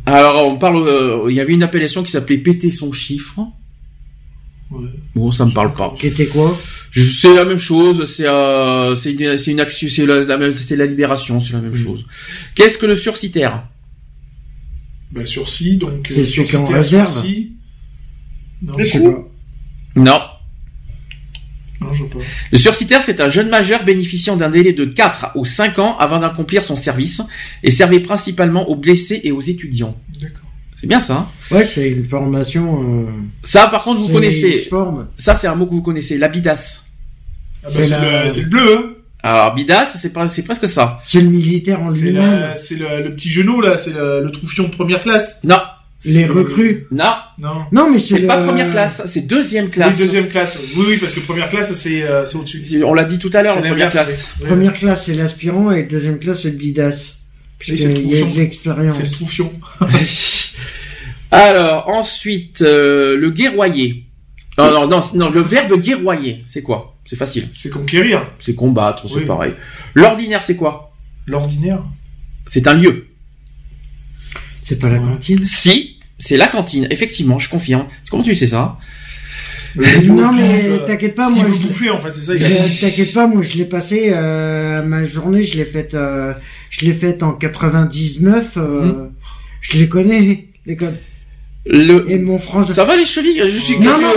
Alors, 0.05 0.47
on 0.47 0.57
parle, 0.57 0.87
euh, 0.87 1.25
il 1.29 1.35
y 1.35 1.39
avait 1.39 1.53
une 1.53 1.63
appellation 1.63 2.03
qui 2.03 2.11
s'appelait 2.11 2.37
péter 2.37 2.69
son 2.71 2.91
chiffre. 2.91 3.39
Ouais. 4.71 4.89
Bon, 5.15 5.31
ça 5.31 5.45
me 5.45 5.51
parle 5.51 5.73
pas. 5.73 5.93
Qui 5.99 6.07
était 6.07 6.25
quoi? 6.27 6.55
Je- 6.91 7.03
C'est 7.03 7.33
la 7.35 7.45
même 7.45 7.59
chose, 7.59 8.05
c'est 8.11 8.27
euh, 8.27 8.95
c'est 8.95 9.13
une, 9.13 9.37
c'est 9.37 9.51
une 9.51 9.59
action, 9.59 9.87
c'est 9.89 10.05
la, 10.05 10.21
la 10.21 10.37
même- 10.37 10.55
c'est 10.55 10.75
la 10.75 10.85
libération, 10.85 11.39
c'est 11.39 11.53
la 11.53 11.61
même 11.61 11.75
chose. 11.75 12.05
Qu'est-ce 12.55 12.77
que 12.77 12.85
le 12.85 12.95
surcitaire? 12.95 13.67
Bah, 15.11 15.25
sursis, 15.25 15.77
donc. 15.77 16.07
C'est 16.09 16.21
euh, 16.21 16.25
ceux 16.25 16.43
qui 16.43 16.55
en 16.57 16.65
réserve. 16.65 17.11
sursis. 17.11 17.52
Non, 18.63 18.73
Le 18.77 18.83
je 18.83 18.89
sais 18.91 18.99
pas. 19.03 19.27
Non. 19.95 20.21
Non, 21.81 21.93
je 21.93 22.03
sais 22.03 22.09
pas. 22.09 22.19
Le 22.51 22.57
surcitaire, 22.57 23.01
c'est 23.01 23.19
un 23.19 23.29
jeune 23.29 23.49
majeur 23.49 23.83
bénéficiant 23.83 24.37
d'un 24.37 24.49
délai 24.49 24.71
de 24.73 24.85
4 24.85 25.31
ou 25.35 25.43
5 25.45 25.79
ans 25.79 25.97
avant 25.97 26.19
d'accomplir 26.19 26.63
son 26.63 26.75
service 26.75 27.21
et 27.63 27.71
servait 27.71 27.99
principalement 27.99 28.69
aux 28.69 28.75
blessés 28.75 29.19
et 29.23 29.31
aux 29.31 29.41
étudiants. 29.41 29.97
D'accord. 30.21 30.39
C'est 30.79 30.87
bien 30.87 30.99
ça. 31.01 31.15
hein? 31.15 31.27
Ouais, 31.51 31.65
c'est 31.65 31.89
une 31.89 32.05
formation. 32.05 32.83
euh, 32.83 33.05
ça, 33.43 33.67
par 33.67 33.83
contre, 33.83 33.99
vous 34.01 34.07
c'est- 34.07 34.13
connaissez. 34.13 34.69
Ça, 35.17 35.35
c'est 35.35 35.47
un 35.47 35.55
mot 35.55 35.65
que 35.65 35.71
vous 35.73 35.81
connaissez, 35.81 36.17
la 36.17 36.27
bidasse. 36.29 36.83
Ah, 37.63 37.67
bah, 37.73 37.83
C'est 37.83 37.89
la- 37.89 38.23
le, 38.23 38.29
c'est 38.29 38.41
le 38.41 38.47
bleu, 38.49 38.77
hein. 38.77 38.89
Alors, 39.25 39.53
bidasse, 39.55 39.97
c'est 40.01 40.11
pas- 40.11 40.27
c'est 40.27 40.43
presque 40.43 40.67
ça. 40.67 40.99
C'est 41.05 41.21
le 41.21 41.29
militaire 41.29 41.81
en 41.81 41.89
lui-même. 41.89 42.39
la- 42.39 42.55
c'est 42.57 42.75
le, 42.75 43.03
le 43.03 43.15
petit 43.15 43.29
genou, 43.29 43.61
là, 43.61 43.77
c'est 43.77 43.93
le, 43.93 44.21
le 44.23 44.31
troufion 44.31 44.65
de 44.65 44.69
première 44.69 45.01
classe. 45.01 45.39
Non, 45.45 45.57
Les 46.05 46.25
recrues. 46.25 46.85
non, 46.91 47.13
Non. 47.37 47.65
Non, 47.71 47.89
mais 47.91 47.99
c'est 47.99 48.19
le... 48.19 48.27
pas 48.27 48.43
première 48.43 48.71
classe, 48.71 49.01
c'est 49.07 49.25
deuxième 49.25 49.69
classe. 49.69 49.93
Oui, 49.93 49.99
deuxième 50.05 50.27
classe. 50.27 50.59
Oui, 50.75 50.85
oui, 50.89 50.97
parce 50.97 51.13
que 51.13 51.21
première 51.21 51.49
classe, 51.49 51.73
c'est 51.75 52.03
euh, 52.03 52.25
c'est 52.25 52.35
au-dessus. 52.35 52.83
On 52.83 52.93
l'a 52.93 53.05
dit 53.05 53.19
tout 53.19 53.29
à 53.33 53.41
l'heure, 53.41 53.57
première 53.61 53.89
classe. 53.89 54.27
oui. 54.41 54.47
Première 54.47 54.73
classe, 54.73 55.05
c'est 55.05 55.13
l'aspirant 55.15 55.71
et 55.71 55.83
deuxième 55.83 56.19
classe, 56.19 56.41
c'est 56.41 56.51
le 56.51 56.57
bidas. 56.57 57.15
Puisqu'il 57.57 58.09
y 58.11 58.21
a 58.21 58.25
de 58.25 58.35
l'expérience. 58.35 58.97
C'est 58.97 59.03
le 59.03 59.09
troufion. 59.11 59.53
Alors, 61.31 61.89
ensuite, 61.89 62.61
euh, 62.61 63.17
le 63.17 63.29
guerroyer. 63.31 64.05
Non, 64.57 64.71
non, 64.71 64.87
non, 64.87 64.99
non, 65.15 65.29
le 65.29 65.41
verbe 65.41 65.79
guerroyer, 65.81 66.43
c'est 66.45 66.61
quoi? 66.61 66.95
C'est 67.05 67.15
facile. 67.15 67.49
C'est 67.53 67.69
conquérir. 67.69 68.29
C'est 68.39 68.53
combattre, 68.53 69.07
c'est 69.09 69.19
Oui. 69.19 69.25
pareil. 69.25 69.53
L'ordinaire, 69.95 70.43
c'est 70.43 70.55
quoi? 70.55 70.93
L'ordinaire. 71.25 71.83
C'est 72.47 72.67
un 72.67 72.73
lieu. 72.75 73.07
C'est 74.61 74.77
pas 74.79 74.89
la 74.89 74.99
cantine 74.99 75.43
Si, 75.43 75.92
c'est 76.19 76.37
la 76.37 76.47
cantine, 76.47 76.87
effectivement, 76.91 77.39
je 77.39 77.49
confirme. 77.49 77.85
Comment 78.09 78.23
tu 78.23 78.35
sais 78.35 78.47
ça 78.47 78.77
Non, 80.05 80.31
mais 80.33 80.79
t'inquiète 80.85 81.15
pas, 81.15 81.29
moi. 81.29 81.45
je- 81.49 81.67
bouffer, 81.67 81.89
en 81.89 81.99
fait, 81.99 82.11
c'est 82.13 82.21
ça. 82.23 82.37
je- 82.37 82.79
T'inquiète 82.81 83.13
pas, 83.13 83.25
moi 83.27 83.41
je 83.41 83.57
l'ai 83.57 83.65
passé, 83.65 84.11
euh, 84.13 84.83
ma 84.83 85.03
journée, 85.03 85.45
je 85.45 85.57
l'ai 85.57 85.65
faite, 85.65 85.93
euh, 85.95 86.33
je 86.69 86.85
l'ai 86.85 86.93
faite 86.93 87.23
en 87.23 87.31
99, 87.31 88.53
euh, 88.57 88.81
Hmm. 88.83 89.09
je 89.61 89.77
les 89.79 89.87
connais, 89.89 90.47
les 90.65 90.75
codes. 90.75 90.99
Le... 91.65 92.05
Et 92.11 92.17
mon 92.19 92.39
frère, 92.39 92.67
Ça 92.67 92.83
va 92.83 92.97
les 92.97 93.05
chevilles 93.05 93.41
Je 93.49 93.57
suis 93.57 93.79
Non, 93.79 93.97
non. 93.97 94.11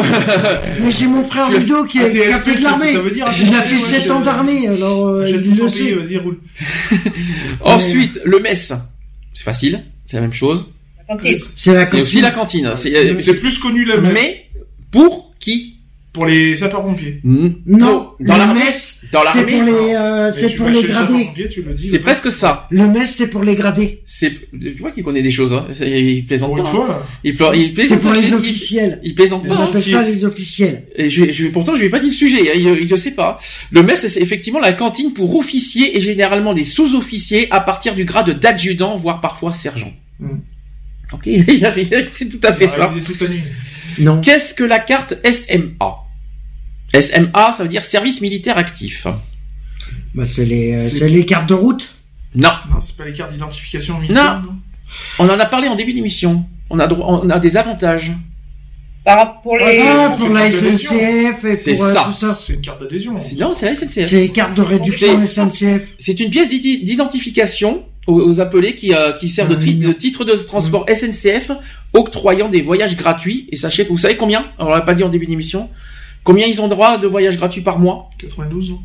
mais 0.82 0.90
j'ai 0.90 1.06
mon 1.06 1.22
frère 1.22 1.48
Ludo 1.48 1.84
qui, 1.84 2.00
Ah, 2.00 2.06
a 2.06 2.40
fait 2.40 2.56
de 2.56 2.62
l'armée. 2.64 2.90
dire, 2.92 3.02
Il 3.14 3.22
a 3.22 3.28
hein, 3.28 3.32
fait 3.62 3.76
moi, 3.76 3.86
7 3.88 4.02
je- 4.04 4.10
ans 4.10 4.20
d'armée, 4.20 4.66
alors 4.66 5.06
euh, 5.06 5.20
vas-y, 5.22 6.18
roule. 6.18 6.38
Ensuite, 7.60 8.20
le 8.24 8.40
mess. 8.40 8.72
C'est 9.32 9.44
facile, 9.44 9.84
c'est 10.06 10.16
la 10.16 10.22
même 10.22 10.32
chose. 10.32 10.72
C'est 11.56 11.72
la 11.72 11.84
C'est 11.84 11.90
cantine. 11.90 12.02
aussi 12.02 12.20
la 12.20 12.30
cantine. 12.30 12.72
C'est- 12.74 13.18
c'est- 13.18 13.34
plus 13.34 13.58
connu, 13.58 13.84
la 13.84 13.96
messe. 13.98 14.12
Mais 14.14 14.46
pour 14.90 15.32
qui 15.38 15.72
Pour 16.12 16.24
les 16.24 16.56
sapeurs-pompiers. 16.56 17.20
Non, 17.24 17.58
Dans 17.66 18.14
le 18.20 18.26
l'armée 18.26 18.64
mess, 18.64 19.00
Dans 19.12 19.20
c'est 19.20 19.38
l'armée 19.40 19.52
pour 19.52 19.62
les, 19.64 19.94
euh, 19.94 20.32
c'est 20.32 20.56
pour 20.56 20.68
les 20.68 20.80
les 20.80 20.88
gradés. 20.88 21.28
le. 21.36 21.76
C'est 21.76 21.98
presque 21.98 22.32
ça. 22.32 22.66
Le 22.70 22.86
mess, 22.88 23.14
c'est 23.16 23.28
pour 23.28 23.42
les 23.44 23.54
gradés. 23.54 24.00
C'est, 24.06 24.32
tu 24.50 24.76
vois 24.80 24.92
qu'il 24.92 25.04
connaît 25.04 25.20
des 25.20 25.30
choses. 25.30 25.52
Hein. 25.52 25.66
Il 25.84 26.24
plaisante 26.26 26.54
Pour 26.54 26.62
pas. 26.62 26.70
une 26.70 26.76
hein. 26.76 26.86
fois. 26.86 27.06
Il, 27.22 27.36
pla- 27.36 27.52
il 27.54 27.86
C'est 27.86 27.98
pour 27.98 28.12
les 28.14 28.32
officiels. 28.32 28.98
Il 29.02 29.14
plaisante 29.14 29.44
Les 29.44 29.50
On 29.50 29.56
pas. 29.56 29.62
hein. 29.64 29.66
appelle 29.68 29.82
ça 29.82 30.02
les 30.02 30.24
officiels. 30.24 30.84
Et 30.96 31.10
je, 31.10 31.30
je, 31.30 31.48
pourtant, 31.48 31.74
je 31.74 31.80
lui 31.80 31.86
ai 31.88 31.90
pas 31.90 31.98
dit 32.00 32.06
le 32.06 32.12
sujet. 32.14 32.40
hein. 32.50 32.54
Il, 32.56 32.66
il 32.84 32.88
le 32.88 32.96
sait 32.96 33.10
pas. 33.14 33.38
Le 33.70 33.82
mess, 33.82 34.06
c'est 34.08 34.22
effectivement 34.22 34.60
la 34.60 34.72
cantine 34.72 35.12
pour 35.12 35.36
officiers 35.36 35.98
et 35.98 36.00
généralement 36.00 36.54
des 36.54 36.64
sous-officiers 36.64 37.46
à 37.50 37.60
partir 37.60 37.94
du 37.94 38.06
grade 38.06 38.40
d'adjudant, 38.40 38.96
voire 38.96 39.20
parfois 39.20 39.52
sergent. 39.52 39.92
Hmm. 40.18 40.38
Ok, 41.12 41.22
il 41.26 42.08
c'est 42.12 42.28
tout 42.28 42.40
à 42.42 42.52
fait 42.52 42.66
ça. 42.66 42.86
réviser 42.86 43.02
toute 43.04 43.20
la 43.20 43.28
nuit. 43.28 43.42
Non. 43.98 44.20
Qu'est-ce 44.20 44.54
que 44.54 44.64
la 44.64 44.78
carte 44.78 45.14
SMA 45.24 45.96
SMA, 46.94 47.52
ça 47.52 47.62
veut 47.62 47.68
dire 47.68 47.84
service 47.84 48.20
militaire 48.20 48.58
actif. 48.58 49.06
Bah, 50.14 50.24
c'est 50.24 50.44
les, 50.44 50.74
euh, 50.74 50.80
C'est- 50.80 51.08
les 51.08 51.24
cartes 51.26 51.48
de 51.48 51.54
route? 51.54 51.94
Non. 52.34 52.50
Non, 52.70 52.80
c'est 52.80 52.96
pas 52.96 53.04
les 53.04 53.12
cartes 53.12 53.32
d'identification 53.32 53.98
militaire. 53.98 54.42
Non. 54.42 54.54
On 55.18 55.28
en 55.28 55.38
a 55.38 55.46
parlé 55.46 55.68
en 55.68 55.74
début 55.74 55.92
d'émission. 55.92 56.44
On 56.70 56.78
a 56.78 56.86
droit, 56.86 57.20
on 57.22 57.28
a 57.30 57.38
des 57.38 57.56
avantages. 57.56 58.12
Par, 59.04 59.40
pour 59.42 59.56
les... 59.58 59.80
Ah, 59.86 60.08
pour 60.16 60.26
c'est 60.26 60.32
la 60.32 60.46
une 60.46 60.50
carte 60.52 60.64
d'adhésion. 60.64 60.90
SNCF 60.90 61.44
et 61.44 61.56
C'est 61.56 61.72
pour 61.74 61.84
euh, 61.84 61.94
ça. 61.94 62.04
tout 62.04 62.12
ça. 62.12 62.38
C'est 62.40 62.52
une 62.54 62.60
carte 62.60 62.80
d'adhésion. 62.80 63.18
C'est- 63.20 63.36
Non, 63.36 63.54
c'est 63.54 63.66
la 63.66 63.76
SNCF. 63.76 64.08
C'est 64.08 64.20
les 64.20 64.30
cartes 64.30 64.54
de 64.54 64.62
réduction 64.62 65.20
C'est- 65.20 65.26
SNCF. 65.42 65.82
C'est 65.98 66.18
une 66.20 66.30
pièce 66.30 66.48
d'identification 66.48 67.84
aux, 68.06 68.20
aux 68.20 68.40
appelés 68.40 68.74
qui, 68.74 68.94
euh, 68.94 69.12
qui 69.12 69.28
sert 69.30 69.48
de, 69.48 69.54
tri- 69.54 69.74
de 69.74 69.92
titre 69.92 70.24
de 70.24 70.32
transport 70.32 70.86
SNCF 70.88 71.50
octroyant 71.94 72.48
des 72.48 72.62
voyages 72.62 72.96
gratuits. 72.96 73.48
Et 73.50 73.56
sachez, 73.56 73.84
vous 73.84 73.98
savez 73.98 74.16
combien 74.16 74.46
On 74.58 74.68
l'a 74.68 74.80
pas 74.82 74.94
dit 74.94 75.02
en 75.04 75.08
début 75.08 75.26
d'émission. 75.26 75.68
Combien 76.24 76.46
ils 76.46 76.60
ont 76.60 76.68
droit 76.68 76.98
de 76.98 77.06
voyages 77.06 77.36
gratuits 77.36 77.62
par 77.62 77.78
mois? 77.78 78.08
92 78.18 78.70
non 78.70 78.78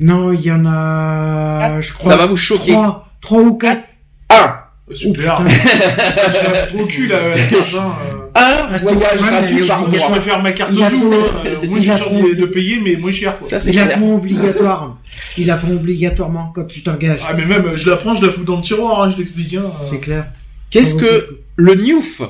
Non, 0.00 0.32
il 0.32 0.40
y 0.42 0.50
en 0.52 0.64
a, 0.66 1.80
je 1.80 1.92
crois. 1.92 2.10
Ça 2.12 2.16
va 2.16 2.26
vous 2.26 2.36
choquer. 2.36 2.72
Trois, 2.72 3.08
trois 3.20 3.42
ou 3.42 3.56
quatre. 3.56 3.82
Un 4.30 4.54
Super. 4.92 5.40
Oh, 5.40 5.48
J'ai 5.48 6.68
trop 6.76 6.84
au 6.84 6.86
cul 6.86 7.06
là, 7.08 7.28
la 7.28 7.36
carte, 7.44 7.74
hein, 7.78 7.92
euh. 8.12 8.18
Un 8.34 8.76
voyage 8.78 9.20
gratuit 9.20 9.66
par 9.66 9.84
je- 9.84 9.88
Moi, 9.90 9.90
je 9.92 9.98
mois. 9.98 10.10
préfère 10.10 10.42
ma 10.42 10.52
carte 10.52 10.72
zoo. 10.74 10.82
fond- 10.84 11.12
hein. 11.12 11.42
Euh, 11.46 11.66
Moi, 11.68 11.78
je 11.80 11.90
suis 11.92 11.96
sûr 11.98 12.10
de, 12.36 12.46
payer, 12.46 12.80
mais 12.82 12.96
moins 12.96 13.12
cher. 13.12 13.38
Quoi. 13.38 13.48
Ça, 13.48 13.58
c'est 13.58 13.72
la 13.72 13.88
font 13.90 14.16
obligatoire. 14.16 14.96
Ils 15.38 15.46
la 15.46 15.56
font 15.56 15.72
obligatoirement 15.72 16.50
quand 16.54 16.64
tu 16.64 16.82
t'engages. 16.82 17.20
Ah, 17.26 17.34
mais 17.34 17.44
même, 17.44 17.76
je 17.76 17.88
la 17.90 17.96
prends, 17.96 18.14
je 18.14 18.24
la 18.26 18.32
fous 18.32 18.44
dans 18.44 18.56
le 18.56 18.62
tiroir, 18.62 19.02
hein, 19.02 19.10
je 19.10 19.16
t'explique. 19.16 19.54
Hein. 19.54 19.70
C'est 19.88 19.98
clair. 20.00 20.26
Qu'est-ce 20.70 20.94
que 20.94 21.38
le 21.56 21.74
Newf 21.74 22.22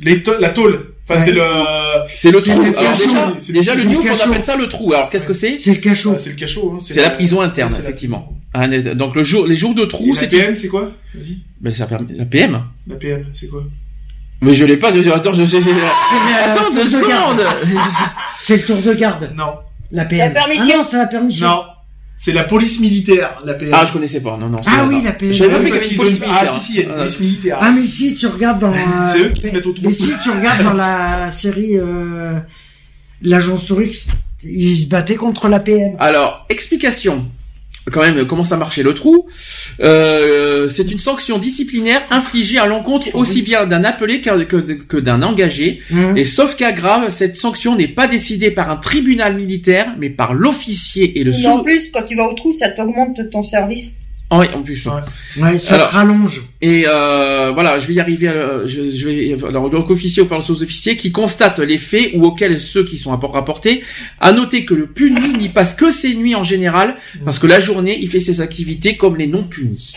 Les 0.00 0.22
La 0.40 0.50
tôle. 0.50 0.86
Enfin, 1.04 1.18
Ouais. 1.20 1.24
c'est 1.24 1.32
le. 1.32 1.42
C'est 2.06 2.30
le 2.30 2.40
trou. 2.40 2.60
le 2.62 2.68
Alors 2.78 2.92
cachot. 2.92 3.04
déjà, 3.38 3.52
déjà 3.52 3.74
le 3.74 3.84
Newf, 3.84 4.06
on 4.26 4.28
appelle 4.30 4.42
ça 4.42 4.56
le 4.56 4.66
trou. 4.68 4.92
Alors 4.92 5.08
qu'est-ce 5.10 5.26
que 5.26 5.32
c'est 5.32 5.58
C'est 5.58 5.70
le 5.72 5.78
cachot. 5.78 6.12
Ah, 6.14 6.18
c'est 6.18 6.30
le 6.30 6.36
cachot. 6.36 6.74
Hein. 6.74 6.78
C'est 6.80 7.00
la 7.00 7.10
prison 7.10 7.40
interne, 7.40 7.72
la 7.72 7.78
effectivement. 7.78 8.32
Ah, 8.54 8.66
Donc 8.68 9.14
le 9.14 9.22
jour, 9.24 9.46
les 9.46 9.56
jours 9.56 9.74
de 9.74 9.84
trou, 9.84 10.14
la 10.14 10.20
c'est 10.20 10.54
c'est 10.56 10.68
quoi? 10.68 10.90
Vas-y. 11.14 11.38
Ben, 11.60 11.74
ça 11.74 11.86
permet- 11.86 12.14
la 12.14 12.24
PM. 12.24 12.60
La 12.86 12.96
PM, 12.96 13.24
c'est 13.32 13.48
quoi? 13.48 13.64
Mais 14.40 14.54
je 14.54 14.64
l'ai 14.64 14.76
pas. 14.76 14.92
de- 14.92 15.00
Attends, 15.10 15.34
je, 15.34 15.42
la- 15.42 16.52
Attends 16.52 16.64
tour 16.66 16.74
deux 16.74 16.84
de 16.84 17.08
garde. 17.08 17.38
secondes. 17.40 17.46
C'est 18.40 18.56
le 18.58 18.62
tour 18.62 18.76
de 18.80 18.92
garde. 18.94 19.32
Non. 19.36 19.54
La 19.90 20.04
PM. 20.04 20.32
La 20.32 20.40
permission. 20.42 20.66
Ah 20.72 20.76
non, 20.76 20.82
c'est 20.88 20.96
la 20.98 21.06
permission. 21.06 21.48
Non. 21.48 21.62
C'est 22.16 22.32
la 22.32 22.44
police 22.44 22.78
militaire, 22.80 23.40
la 23.44 23.54
PM. 23.54 23.72
Ah, 23.74 23.84
je 23.86 23.92
connaissais 23.92 24.20
pas. 24.20 24.36
Non, 24.36 24.48
non. 24.48 24.58
Ah 24.66 24.84
oui, 24.88 25.00
la 25.02 25.12
PM. 25.12 25.32
Je 25.32 25.38
savais 25.38 25.50
Ah 25.54 25.58
même 25.58 25.64
oui, 25.64 25.70
parce 25.70 25.84
qu'ils 25.84 26.00
ont. 26.00 26.04
Ah, 26.28 26.46
si, 26.46 26.60
si, 26.60 26.72
il 26.74 26.76
y 26.78 26.82
a 26.84 26.88
une 26.88 26.94
police 26.94 27.20
militaire. 27.20 27.58
Ah 27.60 27.70
mais 27.72 27.84
si 27.84 28.14
tu 28.14 28.26
regardes 28.28 28.58
dans 28.60 28.72
euh, 28.72 28.76
C'est 29.12 29.18
eux 29.20 29.28
qui 29.30 29.42
te 29.42 29.46
mettent 29.48 29.66
au 29.66 29.72
trou. 29.72 29.82
mais 29.86 29.92
si 29.92 30.12
tu 30.22 30.30
regardes 30.30 30.62
dans 30.62 30.72
la 30.74 31.30
série 31.32 31.76
euh, 31.78 32.38
l'agence 33.22 33.66
Tourix, 33.66 34.06
ils 34.44 34.78
se 34.78 34.86
battaient 34.86 35.16
contre 35.16 35.48
la 35.48 35.58
PM. 35.60 35.96
Alors, 35.98 36.46
explication. 36.48 37.26
Quand 37.92 38.00
même, 38.02 38.26
comment 38.26 38.44
ça 38.44 38.56
marchait 38.56 38.82
le 38.82 38.94
trou? 38.94 39.26
Euh, 39.80 40.68
C'est 40.68 40.90
une 40.90 41.00
sanction 41.00 41.38
disciplinaire 41.38 42.02
infligée 42.10 42.58
à 42.58 42.66
l'encontre 42.66 43.14
aussi 43.14 43.42
bien 43.42 43.66
d'un 43.66 43.84
appelé 43.84 44.20
que, 44.20 44.44
que- 44.44 44.56
que 44.72 44.96
d'un 44.96 45.22
engagé. 45.22 45.80
Hum. 45.92 46.16
Et 46.16 46.24
sauf 46.24 46.56
cas 46.56 46.72
grave, 46.72 47.10
cette 47.10 47.36
sanction 47.36 47.76
n'est 47.76 47.88
pas 47.88 48.06
décidée 48.08 48.50
par 48.50 48.70
un 48.70 48.76
tribunal 48.76 49.34
militaire, 49.36 49.94
mais 49.98 50.10
par 50.10 50.34
l'officier 50.34 51.18
et 51.18 51.24
le 51.24 51.32
Mais 51.32 51.46
en 51.46 51.62
plus, 51.62 51.90
quand 51.92 52.02
tu 52.08 52.16
vas 52.16 52.24
au 52.28 52.34
trou, 52.34 52.52
ça 52.52 52.68
t'augmente 52.70 53.18
ton 53.30 53.42
service. 53.42 53.92
Ah 54.30 54.40
oui, 54.40 54.46
en 54.54 54.62
plus. 54.62 54.86
Ouais, 55.38 55.58
ça 55.58 55.76
Alors- 55.76 55.88
te 55.88 55.94
rallonge. 55.94 56.42
Et 56.60 56.84
euh, 56.86 57.50
voilà, 57.54 57.80
je 57.80 57.86
vais 57.86 57.94
y 57.94 58.00
arriver. 58.00 58.28
À, 58.28 58.66
je, 58.66 58.90
je 58.94 59.08
vais 59.08 59.36
alors 59.48 59.70
donc 59.70 59.88
officier 59.88 60.22
ou 60.22 60.26
par 60.26 60.36
le 60.38 60.44
sous-officier 60.44 60.98
qui 60.98 61.12
constate 61.12 61.60
les 61.60 61.78
faits 61.78 62.10
ou 62.14 62.24
auxquels 62.26 62.60
ceux 62.60 62.84
qui 62.84 62.98
sont 62.98 63.10
rapport- 63.10 63.32
rapportés. 63.32 63.82
À 64.20 64.32
noter 64.32 64.66
que 64.66 64.74
le 64.74 64.86
puni 64.86 65.32
n'y 65.38 65.48
passe 65.48 65.74
que 65.74 65.90
ses 65.90 66.14
nuits 66.14 66.34
en 66.34 66.44
général, 66.44 66.96
parce 67.24 67.38
que 67.38 67.46
la 67.46 67.60
journée 67.60 67.98
il 67.98 68.10
fait 68.10 68.20
ses 68.20 68.42
activités 68.42 68.96
comme 68.98 69.16
les 69.16 69.26
non 69.28 69.44
punis. 69.44 69.94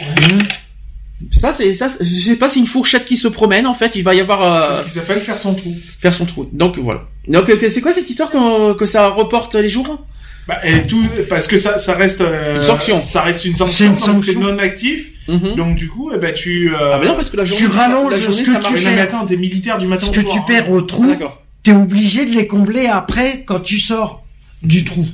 Ça 1.32 1.52
c'est 1.54 1.74
ça, 1.74 1.88
c'est- 1.88 2.04
je 2.04 2.30
sais 2.30 2.36
pas, 2.38 2.48
c'est 2.50 2.60
une 2.60 2.68
fourchette 2.68 3.06
qui 3.06 3.18
se 3.18 3.28
promène 3.28 3.68
en 3.68 3.74
fait. 3.76 3.92
Il 3.96 4.04
va 4.04 4.16
y 4.16 4.22
avoir 4.22 4.40
C'est 4.64 4.72
euh, 4.72 4.78
ce 4.80 4.84
qui 4.86 4.90
s'appelle 4.92 5.20
faire 5.20 5.38
son 5.38 5.54
trou. 5.54 5.76
faire 6.00 6.14
son 6.14 6.26
trou. 6.26 6.50
Donc 6.52 6.80
voilà. 6.80 7.04
Donc 7.28 7.50
euh, 7.50 7.70
c'est 7.70 7.82
quoi 7.82 7.92
cette 7.92 8.10
histoire 8.10 8.30
que, 8.30 8.74
que 8.74 8.86
ça 8.86 9.08
reporte 9.10 9.56
les 9.56 9.70
jours? 9.70 10.04
Bah, 10.52 10.68
et 10.68 10.84
tout, 10.84 11.04
parce 11.30 11.48
que 11.48 11.58
ça, 11.58 11.78
ça 11.78 11.94
reste 11.96 12.20
euh, 12.22 12.58
Une 12.58 12.62
sanction. 12.62 12.98
Ça 12.98 13.22
reste 13.22 13.46
une 13.46 13.54
C'est 13.56 13.60
sanction. 13.60 13.86
une 13.86 13.92
donc 13.92 14.00
sanction. 14.00 14.34
C'est 14.34 14.40
non 14.40 14.58
actif. 14.60 15.08
Mhm. 15.30 15.56
Donc 15.56 15.76
du 15.76 15.88
coup, 15.88 16.12
eh 16.14 16.18
ben 16.18 16.34
tu. 16.34 16.74
Euh... 16.74 16.94
Ah 16.94 16.98
mais 17.00 17.06
non 17.08 17.16
parce 17.16 17.30
que 17.30 17.38
la 17.38 17.46
journée 17.46 17.64
Tu 17.66 17.68
rallonges 17.70 18.12
la 18.12 18.20
journée, 18.20 18.36
ce 18.36 18.44
que 18.44 18.52
ça 18.54 18.60
tu 18.60 18.74
marche. 18.74 18.84
mais 18.84 19.00
attends, 19.00 19.26
t'es 19.26 19.38
militaire 19.38 19.78
du 19.78 19.88
matin 19.88 20.06
Ce 20.06 20.10
au 20.10 20.14
que 20.14 20.22
soir, 20.22 20.34
tu 20.34 20.40
hein. 20.40 20.44
perds 20.48 20.72
au 20.72 20.80
Ah, 20.80 20.86
trou, 20.88 21.08
D'accord. 21.08 21.42
t'es 21.64 21.72
obligé 21.72 22.26
de 22.26 22.32
les 22.36 22.48
combler 22.48 22.88
après 22.88 23.44
quand 23.46 23.60
tu 23.62 23.78
sors 23.80 24.26
du 24.64 24.84
trou. 24.84 25.08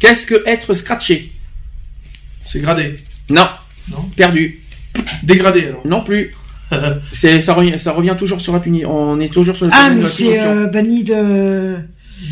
Qu'est-ce 0.00 0.26
que 0.26 0.42
être 0.46 0.74
scratché? 0.74 1.32
C'est 2.42 2.60
gradé. 2.60 2.98
Non. 3.30 3.46
Non. 3.90 4.02
Perdu. 4.16 4.60
Dégradé 5.22 5.66
alors. 5.68 5.86
Non 5.86 6.02
plus. 6.04 6.34
C'est 7.12 7.40
ça 7.40 7.54
revient, 7.54 7.78
ça 7.78 7.92
revient 7.92 8.16
toujours 8.18 8.40
sur 8.40 8.52
la 8.52 8.60
puni. 8.60 8.84
On 8.84 9.18
est 9.20 9.32
toujours 9.32 9.56
sur 9.56 9.66
la 9.66 9.72
Ah 9.74 9.90
mais 9.90 10.04
c'est 10.06 10.40
euh, 10.40 10.66
banni 10.66 11.04
de. 11.04 11.76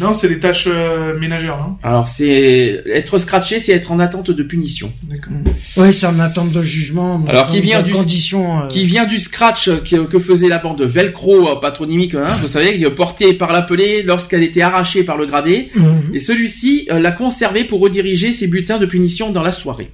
Non, 0.01 0.13
c'est 0.13 0.29
les 0.29 0.39
tâches 0.41 0.67
euh, 0.69 1.19
ménagères, 1.19 1.59
non 1.59 1.77
Alors 1.83 2.09
c'est 2.09 2.83
être 2.87 3.19
scratché, 3.19 3.61
c'est 3.61 3.73
être 3.73 3.93
en 3.93 3.99
attente 4.01 4.31
de 4.31 4.43
punition. 4.43 4.93
D'accord. 5.03 5.33
Ouais, 5.77 5.93
c'est 5.93 6.07
en 6.07 6.19
attente 6.21 6.51
de 6.53 6.63
jugement. 6.63 7.17
en 7.17 7.27
Alors, 7.27 7.47
qui 7.47 7.61
vient 7.61 7.83
du- 7.83 7.93
euh, 7.93 8.67
Qui 8.69 8.87
vient 8.87 9.05
du 9.07 9.19
scratch 9.19 9.69
que, 9.85 10.05
que 10.07 10.19
faisait 10.19 10.49
la 10.49 10.59
bande 10.59 10.83
Velcro 10.83 11.49
euh, 11.49 11.61
patronymique, 11.61 12.15
hein, 12.15 12.27
vous 12.41 12.49
savez, 12.49 12.79
portée 12.91 13.35
par 13.35 13.53
l'appelé 13.53 14.03
lorsqu'elle 14.03 14.43
était 14.43 14.63
arrachée 14.63 15.05
par 15.05 15.17
le 15.17 15.27
gradé. 15.27 15.71
Mhm. 15.75 16.15
Et 16.15 16.21
celui-ci 16.21 16.89
euh, 16.91 16.99
l'a 16.99 17.13
conservé 17.13 17.65
pour 17.65 17.81
rediriger 17.81 18.33
ses 18.33 18.47
bulletins 18.49 18.79
de 18.79 18.87
punition 18.87 19.31
dans 19.31 19.43
la 19.43 19.53
soirée. 19.53 19.91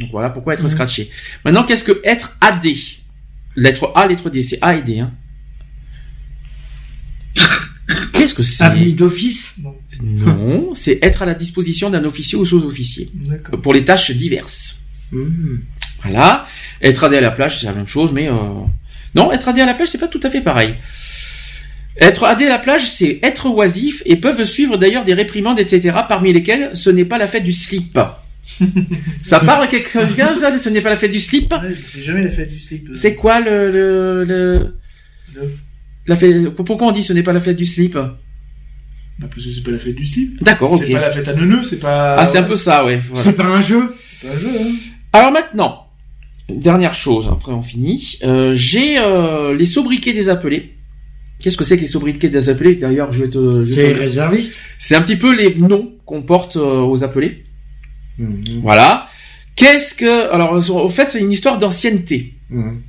Donc 0.00 0.10
voilà 0.10 0.30
pourquoi 0.30 0.54
être 0.54 0.62
Mhm. 0.64 0.68
scratché. 0.70 1.10
Maintenant, 1.44 1.64
qu'est-ce 1.64 1.84
que 1.84 2.00
être 2.04 2.36
AD 2.40 2.66
Lettre 3.56 3.90
A, 3.94 4.06
lettre 4.06 4.30
D, 4.30 4.42
c'est 4.42 4.58
A 4.62 4.76
et 4.76 4.82
D. 4.82 5.00
Hein. 5.00 5.10
Qu'est-ce 8.18 8.34
que 8.34 8.42
c'est 8.42 8.62
Admis 8.64 8.92
d'office. 8.92 9.54
Non, 10.02 10.74
c'est 10.74 10.98
être 11.02 11.22
à 11.22 11.26
la 11.26 11.34
disposition 11.34 11.90
d'un 11.90 12.04
officier 12.04 12.36
ou 12.38 12.44
sous-officier 12.44 13.10
pour 13.62 13.72
les 13.72 13.84
tâches 13.84 14.10
diverses. 14.10 14.80
Mhm. 15.12 15.60
Voilà. 16.02 16.46
Être 16.82 17.04
adé 17.04 17.16
à 17.16 17.20
la 17.20 17.30
plage, 17.30 17.60
c'est 17.60 17.66
la 17.66 17.72
même 17.72 17.86
chose, 17.86 18.12
mais 18.12 18.28
euh... 18.28 18.32
non, 19.14 19.32
être 19.32 19.48
adé 19.48 19.60
à 19.62 19.66
la 19.66 19.74
plage, 19.74 19.88
c'est 19.90 19.98
pas 19.98 20.08
tout 20.08 20.20
à 20.22 20.30
fait 20.30 20.40
pareil. 20.40 20.74
Être 22.00 22.24
adé 22.24 22.46
à 22.46 22.50
la 22.50 22.58
plage, 22.58 22.88
c'est 22.88 23.18
être 23.22 23.46
oisif 23.46 24.02
et 24.06 24.16
peuvent 24.16 24.44
suivre 24.44 24.76
d'ailleurs 24.76 25.04
des 25.04 25.14
réprimandes, 25.14 25.58
etc. 25.58 25.98
Parmi 26.08 26.32
lesquelles, 26.32 26.70
ce 26.74 26.90
n'est 26.90 27.04
pas 27.04 27.18
la 27.18 27.26
fête 27.26 27.42
du 27.42 27.52
slip. 27.52 27.98
ça 29.22 29.40
parle 29.46 29.64
à 29.64 29.66
quelqu'un, 29.66 30.34
ça, 30.34 30.52
de 30.52 30.58
ce 30.58 30.68
n'est 30.68 30.80
pas 30.80 30.90
la 30.90 30.96
fête 30.96 31.10
du 31.10 31.18
slip? 31.20 31.52
Ouais, 31.52 31.74
c'est 31.86 32.02
jamais 32.02 32.22
la 32.22 32.30
fête 32.30 32.52
du 32.52 32.60
slip. 32.60 32.90
C'est 32.94 33.14
quoi 33.16 33.40
le, 33.40 33.72
le, 33.72 34.24
le... 34.24 34.74
Le- 35.34 35.52
La 36.08 36.16
fête... 36.16 36.48
Pourquoi 36.50 36.88
on 36.88 36.92
dit 36.92 37.02
ce 37.04 37.12
n'est 37.12 37.22
pas 37.22 37.32
la 37.32 37.40
fête 37.40 37.56
du 37.56 37.66
slip 37.66 37.94
Bah, 37.94 38.08
parce 39.20 39.44
que 39.44 39.50
c'est 39.52 39.62
pas 39.62 39.70
la 39.70 39.78
fête 39.78 39.94
du 39.94 40.06
slip. 40.06 40.42
D'accord, 40.42 40.72
ok. 40.72 40.82
C'est 40.84 40.92
pas 40.92 41.00
la 41.00 41.10
fête 41.10 41.28
à 41.28 41.34
neuneux, 41.34 41.62
c'est 41.62 41.78
pas. 41.78 42.16
Ah, 42.16 42.26
c'est 42.26 42.38
un 42.38 42.42
peu 42.44 42.56
ça, 42.56 42.84
ouais. 42.84 43.00
voilà. 43.08 43.24
C'est 43.24 43.32
pas 43.36 43.44
un 43.46 43.60
jeu. 43.60 43.94
C'est 44.02 44.28
pas 44.28 44.34
un 44.34 44.38
jeu, 44.38 44.48
hein. 44.60 44.72
Alors 45.12 45.32
maintenant, 45.32 45.86
dernière 46.48 46.94
chose, 46.94 47.28
après 47.30 47.52
on 47.52 47.62
finit. 47.62 48.18
Euh, 48.24 48.54
J'ai 48.56 48.98
euh, 48.98 49.54
les 49.54 49.66
sobriquets 49.66 50.12
des 50.12 50.28
appelés. 50.28 50.74
Qu'est-ce 51.40 51.56
que 51.56 51.64
c'est 51.64 51.76
que 51.76 51.82
les 51.82 51.86
sobriquets 51.86 52.28
des 52.28 52.48
appelés? 52.48 52.74
D'ailleurs, 52.74 53.12
je 53.12 53.22
vais 53.24 53.30
te. 53.30 53.64
C'est 53.66 53.92
te- 53.92 53.98
réserviste. 54.00 54.54
C'est 54.78 54.96
un 54.96 55.02
petit 55.02 55.16
peu 55.16 55.36
les 55.36 55.54
noms 55.54 55.92
qu'on 56.04 56.22
porte 56.22 56.56
euh, 56.56 56.80
aux 56.80 57.04
appelés. 57.04 57.44
Mhm. 58.18 58.60
Voilà. 58.62 59.08
Qu'est-ce 59.56 59.94
que 59.94 60.30
alors 60.32 60.52
au 60.52 60.88
fait 60.88 61.10
c'est 61.10 61.20
une 61.20 61.32
histoire 61.32 61.58
d'ancienneté. 61.58 62.34
Mhm. 62.50 62.82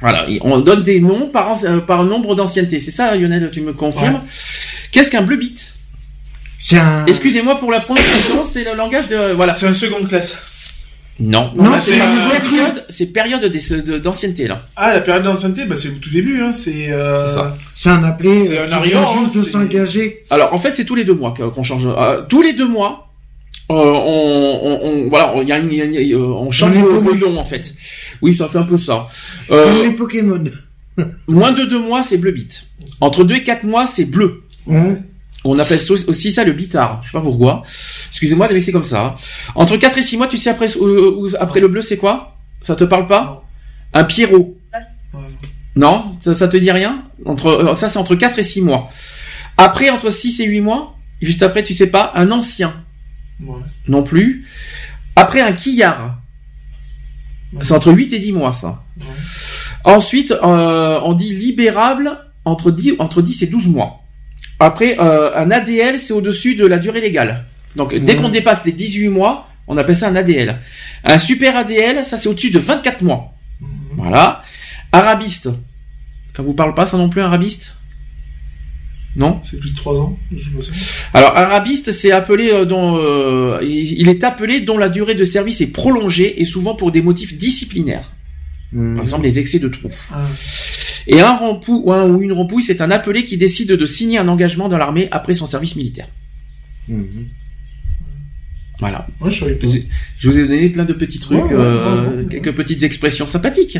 Voilà, 0.00 0.28
et 0.28 0.38
on 0.42 0.58
donne 0.60 0.82
des 0.82 1.00
noms 1.00 1.28
par 1.28 1.56
euh, 1.64 1.80
par 1.80 2.04
nombre 2.04 2.34
d'ancienneté. 2.34 2.78
C'est 2.80 2.90
ça, 2.90 3.14
Lionel, 3.16 3.50
tu 3.52 3.60
me 3.60 3.72
confirmes 3.72 4.20
Qu'est-ce 4.92 5.10
qu'un 5.10 5.22
bleu 5.22 5.36
bit 5.36 5.74
C'est 6.58 6.78
un. 6.78 7.04
Excusez-moi 7.06 7.56
pour 7.58 7.70
la 7.70 7.80
prononciation, 7.80 8.44
c'est 8.44 8.64
le 8.64 8.74
langage 8.76 9.08
de 9.08 9.32
voilà. 9.34 9.52
C'est 9.52 9.66
un 9.66 9.74
seconde 9.74 10.08
classe. 10.08 10.36
Non, 11.22 11.52
Non, 11.54 11.78
c'est 11.78 11.98
nouvelle 11.98 12.40
période, 12.40 12.84
d'ancienneté 13.98 14.48
là. 14.48 14.62
Ah, 14.74 14.94
la 14.94 15.00
période 15.02 15.22
d'ancienneté, 15.24 15.66
bah, 15.66 15.76
c'est 15.76 15.88
au 15.88 15.92
tout 16.00 16.08
début, 16.08 16.40
hein. 16.40 16.54
C'est. 16.54 16.90
Euh... 16.90 17.26
C'est 17.28 17.34
ça. 17.34 17.56
C'est 17.74 17.90
un 17.90 18.02
appelé 18.04 18.46
C'est 18.46 18.56
euh, 18.56 18.64
un 18.72 18.80
vient 18.80 19.02
juste 19.12 19.36
hein, 19.36 19.38
de 19.38 19.42
c'est- 19.42 19.48
Euh, 19.48 19.52
s'engager. 19.52 20.24
Alors 20.30 20.54
en 20.54 20.58
fait 20.58 20.74
c'est 20.74 20.86
tous 20.86 20.94
les 20.94 21.04
deux 21.04 21.12
mois 21.12 21.34
qu'on 21.34 21.62
change. 21.62 21.84
euh, 21.86 22.22
tous 22.26 22.40
les 22.40 22.54
deux 22.54 22.66
mois, 22.68 23.09
euh, 23.70 23.74
on, 23.74 24.60
on, 24.62 24.80
on- 24.82 25.08
voilà, 25.08 25.34
il 25.42 25.48
y 25.48 25.52
a 25.52 25.58
une, 25.58 25.70
il 25.70 25.76
y 25.78 25.82
a 25.82 25.84
une- 25.84 25.94
il 25.94 26.08
y 26.08 26.14
a- 26.14 26.18
on 26.18 26.50
change 26.50 26.76
On 26.76 26.82
le, 26.82 26.96
évolue. 26.96 27.20
le 27.20 27.26
nom 27.28 27.38
en 27.38 27.44
fait. 27.44 27.74
Oui, 28.22 28.34
ça 28.34 28.48
fait 28.48 28.58
un 28.58 28.64
peu 28.64 28.76
ça. 28.76 29.06
Comme 29.48 29.58
Euh, 29.58 29.82
les 29.84 29.90
Pokémon. 29.92 30.44
moins 31.28 31.52
de 31.52 31.62
deux 31.64 31.78
mois 31.78 32.02
c'est 32.02 32.18
bleu 32.18 32.32
bit. 32.32 32.66
Entre 33.00 33.24
deux 33.24 33.36
et 33.36 33.42
quatre 33.44 33.64
mois 33.64 33.86
c'est 33.86 34.04
bleu. 34.04 34.42
On 35.42 35.58
appelle 35.58 35.80
ça 35.80 35.94
aussi 35.94 36.32
ça 36.32 36.44
le 36.44 36.52
bitard. 36.52 37.00
Je 37.02 37.06
sais 37.08 37.12
pas 37.12 37.22
pourquoi. 37.22 37.62
Excusez-moi, 38.10 38.46
mais 38.52 38.60
c'est 38.60 38.72
comme 38.72 38.84
ça. 38.84 39.14
Entre 39.54 39.78
4 39.78 39.96
et 39.96 40.02
6 40.02 40.18
mois, 40.18 40.26
tu 40.28 40.36
sais 40.36 40.50
après 40.50 40.66
euh, 40.76 41.28
après 41.40 41.60
le 41.60 41.68
bleu 41.68 41.80
c'est 41.80 41.96
quoi? 41.96 42.36
Ça 42.60 42.76
te 42.76 42.84
parle 42.84 43.06
pas? 43.06 43.42
Un 43.94 44.04
pierrot. 44.04 44.54
Ouais. 44.74 45.20
Non, 45.76 46.12
ça, 46.22 46.34
ça 46.34 46.46
te 46.48 46.58
dit 46.58 46.70
rien? 46.70 47.04
Entre 47.24 47.46
euh, 47.46 47.74
ça 47.74 47.88
c'est 47.88 47.98
entre 47.98 48.16
4 48.16 48.38
et 48.38 48.42
6 48.42 48.60
mois. 48.60 48.90
Après 49.56 49.88
entre 49.88 50.10
6 50.10 50.40
et 50.40 50.44
8 50.44 50.60
mois, 50.60 50.94
juste 51.22 51.42
après 51.42 51.62
tu 51.64 51.72
sais 51.72 51.86
pas, 51.86 52.12
un 52.16 52.30
ancien 52.32 52.74
Ouais. 53.42 53.60
non 53.88 54.02
plus. 54.02 54.46
Après 55.16 55.40
un 55.40 55.52
quillard. 55.52 56.18
C'est 57.62 57.72
entre 57.72 57.92
8 57.92 58.12
et 58.12 58.18
10 58.20 58.32
mois, 58.32 58.52
ça. 58.52 58.82
Ensuite, 59.84 60.30
euh, 60.30 61.00
on 61.02 61.14
dit 61.14 61.34
libérable 61.34 62.18
entre 62.44 62.70
10, 62.70 62.94
entre 62.98 63.22
10 63.22 63.42
et 63.42 63.46
12 63.48 63.68
mois. 63.68 64.02
Après, 64.60 64.98
euh, 65.00 65.36
un 65.36 65.50
ADL, 65.50 65.98
c'est 65.98 66.12
au-dessus 66.12 66.54
de 66.54 66.66
la 66.66 66.78
durée 66.78 67.00
légale. 67.00 67.44
Donc, 67.76 67.94
dès 67.94 68.16
qu'on 68.16 68.28
dépasse 68.28 68.64
les 68.64 68.72
18 68.72 69.08
mois, 69.08 69.48
on 69.66 69.76
appelle 69.78 69.96
ça 69.96 70.08
un 70.08 70.16
ADL. 70.16 70.58
Un 71.04 71.18
super 71.18 71.56
ADL, 71.56 72.04
ça 72.04 72.18
c'est 72.18 72.28
au-dessus 72.28 72.50
de 72.50 72.58
24 72.58 73.02
mois. 73.02 73.34
Voilà. 73.96 74.42
Arabiste. 74.92 75.48
Ça 76.36 76.42
vous 76.42 76.52
parle 76.52 76.74
pas 76.74 76.86
ça 76.86 76.96
non 76.98 77.08
plus, 77.08 77.20
arabiste? 77.20 77.76
Non 79.16 79.40
C'est 79.42 79.58
plus 79.58 79.70
de 79.70 79.76
3 79.76 80.00
ans. 80.00 80.18
Alors, 81.14 81.36
arabiste, 81.36 81.90
c'est 81.92 82.12
appelé 82.12 82.50
euh, 82.52 82.64
dont 82.64 82.96
euh, 82.96 83.58
il 83.62 84.08
est 84.08 84.22
appelé 84.22 84.60
dont 84.60 84.78
la 84.78 84.88
durée 84.88 85.14
de 85.14 85.24
service 85.24 85.60
est 85.60 85.72
prolongée 85.72 86.40
et 86.40 86.44
souvent 86.44 86.74
pour 86.74 86.92
des 86.92 87.02
motifs 87.02 87.36
disciplinaires. 87.36 88.12
Par 88.72 89.00
exemple, 89.02 89.24
les 89.24 89.40
excès 89.40 89.58
de 89.58 89.66
trou. 89.66 89.88
Ah. 90.12 90.24
Et 91.08 91.20
un 91.20 91.34
rempou 91.34 91.82
ou, 91.84 91.92
un, 91.92 92.08
ou 92.08 92.22
une 92.22 92.32
rempouille, 92.32 92.62
c'est 92.62 92.80
un 92.80 92.90
appelé 92.92 93.24
qui 93.24 93.36
décide 93.36 93.72
de 93.72 93.86
signer 93.86 94.18
un 94.18 94.28
engagement 94.28 94.68
dans 94.68 94.78
l'armée 94.78 95.08
après 95.10 95.34
son 95.34 95.46
service 95.46 95.74
militaire. 95.74 96.06
Voilà. 98.78 99.06
Moi, 99.20 99.28
je 99.28 99.44
vous 99.44 100.38
ai 100.38 100.42
donné 100.46 100.68
plein 100.70 100.84
de 100.84 100.92
petits 100.92 101.18
trucs, 101.18 101.38
Ouais, 101.38 101.52
ouais, 101.52 101.54
euh, 101.54 102.24
quelques 102.26 102.54
petites 102.54 102.82
expressions 102.82 103.26
sympathiques. 103.26 103.78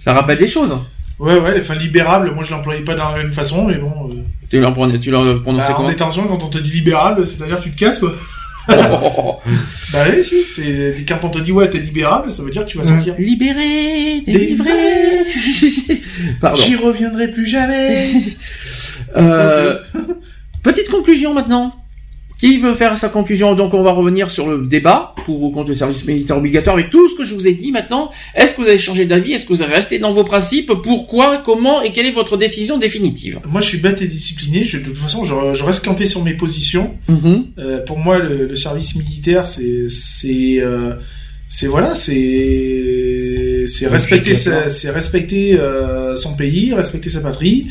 Ça 0.00 0.12
rappelle 0.12 0.38
des 0.38 0.48
choses. 0.48 0.76
Ouais, 1.20 1.38
ouais, 1.38 1.54
enfin, 1.58 1.74
libérable, 1.74 2.32
moi 2.34 2.42
je 2.42 2.50
l'employais 2.50 2.82
pas 2.82 2.94
de 2.94 2.98
la 2.98 3.12
même 3.12 3.30
façon, 3.30 3.66
mais 3.66 3.74
bon. 3.74 3.92
euh, 4.10 4.14
Tu 4.48 4.58
l'as 4.58 4.72
tu 4.98 5.10
bah, 5.58 5.78
en 5.78 5.88
détention, 5.88 6.26
quand 6.26 6.42
on 6.42 6.48
te 6.48 6.56
dit 6.56 6.70
libérable, 6.70 7.26
c'est-à-dire 7.26 7.60
tu 7.60 7.70
te 7.70 7.76
casses, 7.76 7.98
quoi. 7.98 8.14
bah 8.68 10.04
oui, 10.10 10.24
si, 10.24 10.42
c'est, 10.44 10.94
quand 11.06 11.18
on 11.24 11.28
te 11.28 11.38
dit 11.38 11.52
ouais, 11.52 11.68
t'es 11.68 11.78
libérable, 11.78 12.32
ça 12.32 12.42
veut 12.42 12.50
dire 12.50 12.64
que 12.64 12.70
tu 12.70 12.78
vas 12.78 12.84
sortir. 12.84 13.14
Libéré, 13.18 14.22
délivré. 14.24 14.70
Pardon. 16.40 16.56
J'y 16.56 16.76
reviendrai 16.76 17.28
plus 17.28 17.46
jamais. 17.46 18.10
Euh, 19.16 19.78
petite 20.62 20.88
conclusion 20.88 21.34
maintenant. 21.34 21.74
Qui 22.40 22.56
veut 22.58 22.72
faire 22.72 22.96
sa 22.96 23.10
conclusion 23.10 23.54
Donc 23.54 23.74
on 23.74 23.82
va 23.82 23.92
revenir 23.92 24.30
sur 24.30 24.48
le 24.48 24.66
débat 24.66 25.14
pour 25.26 25.42
ou 25.42 25.50
contre 25.50 25.68
le 25.68 25.74
service 25.74 26.06
militaire 26.06 26.38
obligatoire 26.38 26.74
avec 26.74 26.88
tout 26.88 27.06
ce 27.10 27.14
que 27.14 27.24
je 27.24 27.34
vous 27.34 27.46
ai 27.46 27.52
dit 27.52 27.70
maintenant. 27.70 28.10
Est-ce 28.34 28.54
que 28.54 28.62
vous 28.62 28.66
avez 28.68 28.78
changé 28.78 29.04
d'avis? 29.04 29.32
Est-ce 29.32 29.44
que 29.44 29.52
vous 29.52 29.60
avez 29.60 29.74
resté 29.74 29.98
dans 29.98 30.10
vos 30.12 30.24
principes? 30.24 30.72
Pourquoi? 30.82 31.42
Comment? 31.44 31.82
Et 31.82 31.92
quelle 31.92 32.06
est 32.06 32.10
votre 32.12 32.38
décision 32.38 32.78
définitive? 32.78 33.40
Moi, 33.46 33.60
je 33.60 33.66
suis 33.66 33.78
bête 33.78 34.00
et 34.00 34.06
discipliné. 34.06 34.64
Je, 34.64 34.78
de 34.78 34.84
toute 34.84 34.96
façon, 34.96 35.22
je, 35.24 35.34
je 35.52 35.62
reste 35.64 35.84
campé 35.84 36.06
sur 36.06 36.24
mes 36.24 36.32
positions. 36.32 36.94
Mhm. 37.08 37.44
Euh, 37.58 37.84
pour 37.84 37.98
moi, 37.98 38.18
le, 38.18 38.46
le 38.46 38.56
service 38.56 38.96
militaire, 38.96 39.44
c'est, 39.44 39.88
c'est, 39.90 40.60
euh, 40.60 40.94
c'est 41.50 41.66
voilà, 41.66 41.94
c'est, 41.94 43.64
c'est 43.66 43.86
respecter, 43.86 44.32
sa- 44.32 44.70
c'est 44.70 44.90
respecter 44.90 45.58
euh, 45.60 46.16
son 46.16 46.34
pays, 46.36 46.72
respecter 46.72 47.10
sa 47.10 47.20
patrie. 47.20 47.68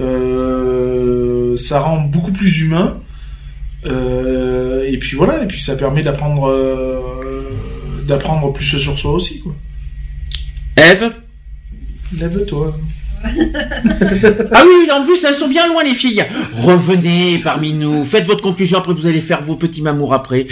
Euh, 0.00 1.56
ça 1.56 1.80
rend 1.80 2.00
beaucoup 2.02 2.32
plus 2.32 2.60
humain. 2.60 2.98
Euh, 3.86 4.84
et 4.88 4.98
puis 4.98 5.16
voilà, 5.16 5.42
et 5.42 5.46
puis 5.46 5.60
ça 5.60 5.76
permet 5.76 6.02
d'apprendre, 6.02 6.48
euh, 6.48 7.52
d'apprendre 8.06 8.52
plus 8.52 8.78
sur 8.78 8.98
soi 8.98 9.12
aussi, 9.12 9.40
quoi. 9.40 9.54
Eve? 10.76 11.12
Lève-toi. 12.18 12.76
Ah 14.52 14.64
oui, 14.66 14.88
en 14.92 15.04
plus 15.04 15.22
elles 15.24 15.34
sont 15.34 15.48
bien 15.48 15.66
loin 15.68 15.82
les 15.84 15.94
filles. 15.94 16.24
Revenez 16.56 17.40
parmi 17.42 17.72
nous, 17.72 18.04
faites 18.04 18.26
votre 18.26 18.42
conclusion, 18.42 18.78
après 18.78 18.92
vous 18.92 19.06
allez 19.06 19.20
faire 19.20 19.42
vos 19.42 19.56
petits 19.56 19.82
mamours 19.82 20.12
après. 20.14 20.40
Et 20.40 20.46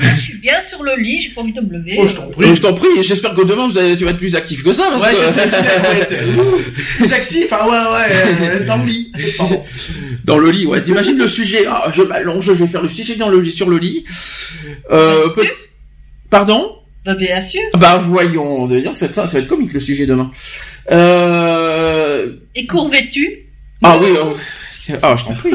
moi, 0.00 0.10
je 0.16 0.20
suis 0.20 0.38
bien 0.38 0.60
sur 0.60 0.82
le 0.82 0.96
lit, 1.00 1.20
j'ai 1.20 1.30
pas 1.30 1.40
envie 1.42 1.52
de 1.52 1.60
me 1.60 1.72
lever. 1.78 1.98
Euh, 2.00 2.06
je 2.06 2.60
t'en 2.60 2.74
prie, 2.74 2.88
j'espère 3.02 3.34
que 3.34 3.42
demain 3.42 3.68
vous 3.68 3.78
allez, 3.78 3.96
tu 3.96 4.04
vas 4.04 4.10
être 4.10 4.18
plus 4.18 4.34
actif 4.36 4.62
que 4.62 4.72
ça. 4.72 4.88
Parce 4.90 5.02
Ouais, 5.02 5.12
que... 5.14 5.26
je 5.26 5.28
sais, 5.32 6.16
Plus 6.96 7.12
actif, 7.12 7.46
ah 7.52 7.66
ouais, 7.66 7.70
ouais, 7.70 8.58
euh, 8.60 8.66
dans 8.66 8.76
le 8.78 8.84
lit. 8.86 9.12
Pardon. 9.36 9.62
Dans 10.24 10.38
le 10.38 10.50
lit, 10.50 10.66
ouais. 10.66 10.82
T'imagines 10.82 11.16
le 11.18 11.28
sujet? 11.28 11.64
Ah, 11.68 11.84
Je 11.92 12.02
m'allonge, 12.02 12.44
je 12.44 12.52
vais 12.52 12.66
faire 12.66 12.82
le 12.82 12.88
sujet 12.88 13.14
dans 13.16 13.28
le 13.28 13.40
lit, 13.40 13.52
sur 13.52 13.68
le 13.70 13.78
lit. 13.78 14.04
Euh, 14.90 15.26
peut- 15.34 15.46
Pardon? 16.30 16.74
Bah, 17.06 17.14
bien 17.14 17.40
sûr. 17.40 17.62
Bah 17.78 18.02
voyons, 18.04 18.62
on 18.62 18.66
va 18.66 18.80
dire 18.80 18.92
que 18.92 18.98
ça, 18.98 19.10
ça 19.12 19.24
va 19.24 19.38
être 19.38 19.46
comique 19.46 19.72
le 19.72 19.80
sujet 19.80 20.04
demain. 20.04 20.30
Euh... 20.90 21.67
Et 22.54 22.66
court 22.66 22.88
vêtu. 22.88 23.46
Ah 23.82 23.98
oui, 24.00 24.08
euh, 24.16 24.96
ah 25.02 25.16
je 25.16 25.24
t'en 25.24 25.34
prie. 25.34 25.50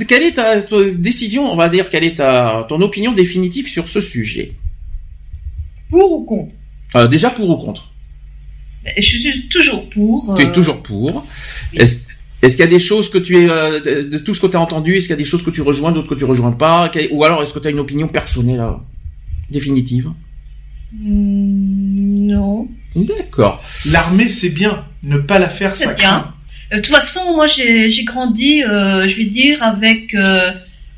Quelle 0.08 0.22
est 0.22 0.32
ta, 0.32 0.62
ta 0.62 0.84
décision, 0.90 1.50
on 1.50 1.56
va 1.56 1.68
dire, 1.68 1.90
quelle 1.90 2.04
est 2.04 2.16
ta, 2.16 2.66
ton 2.68 2.80
opinion 2.80 3.12
définitive 3.12 3.68
sur 3.68 3.88
ce 3.88 4.00
sujet? 4.00 4.52
Pour 5.90 6.12
ou 6.12 6.24
contre? 6.24 6.52
Euh, 6.96 7.08
Déjà 7.08 7.30
pour 7.30 7.48
ou 7.50 7.56
contre? 7.56 7.92
Je 8.96 9.02
suis 9.02 9.48
toujours 9.48 9.88
pour. 9.90 10.34
Tu 10.36 10.42
es 10.44 10.48
euh, 10.48 10.52
toujours 10.52 10.82
pour. 10.82 11.26
Est-ce 11.74 12.52
qu'il 12.52 12.60
y 12.60 12.62
a 12.62 12.70
des 12.70 12.78
choses 12.78 13.10
que 13.10 13.18
tu 13.18 13.36
es, 13.36 13.50
euh, 13.50 13.80
de, 13.80 14.08
de 14.08 14.18
tout 14.18 14.34
ce 14.34 14.40
que 14.40 14.46
tu 14.46 14.56
as 14.56 14.60
entendu, 14.60 14.94
est-ce 14.96 15.06
qu'il 15.06 15.10
y 15.10 15.14
a 15.14 15.16
des 15.16 15.24
choses 15.24 15.42
que 15.42 15.50
tu 15.50 15.60
rejoins, 15.60 15.90
d'autres 15.90 16.08
que 16.08 16.14
tu 16.14 16.24
rejoins 16.24 16.52
pas? 16.52 16.90
Ou 17.10 17.24
alors 17.24 17.42
est-ce 17.42 17.52
que 17.52 17.58
tu 17.58 17.66
as 17.66 17.70
une 17.70 17.80
opinion 17.80 18.06
personnelle 18.08 18.60
euh, 18.60 18.72
définitive? 19.50 20.12
Hmm, 20.92 22.26
Non. 22.26 22.68
D'accord. 22.94 23.62
L'armée, 23.90 24.28
c'est 24.28 24.50
bien. 24.50 24.84
Ne 25.02 25.18
pas 25.18 25.38
la 25.38 25.48
faire, 25.48 25.74
ça 25.74 25.90
C'est 25.90 25.96
bien. 25.96 26.32
Euh, 26.72 26.76
De 26.76 26.80
toute 26.82 26.94
façon, 26.94 27.34
moi, 27.34 27.46
j'ai 27.46 28.04
grandi, 28.04 28.62
euh, 28.62 29.06
je 29.08 29.16
vais 29.16 29.24
dire, 29.24 29.62
avec 29.62 30.14
euh, 30.14 30.52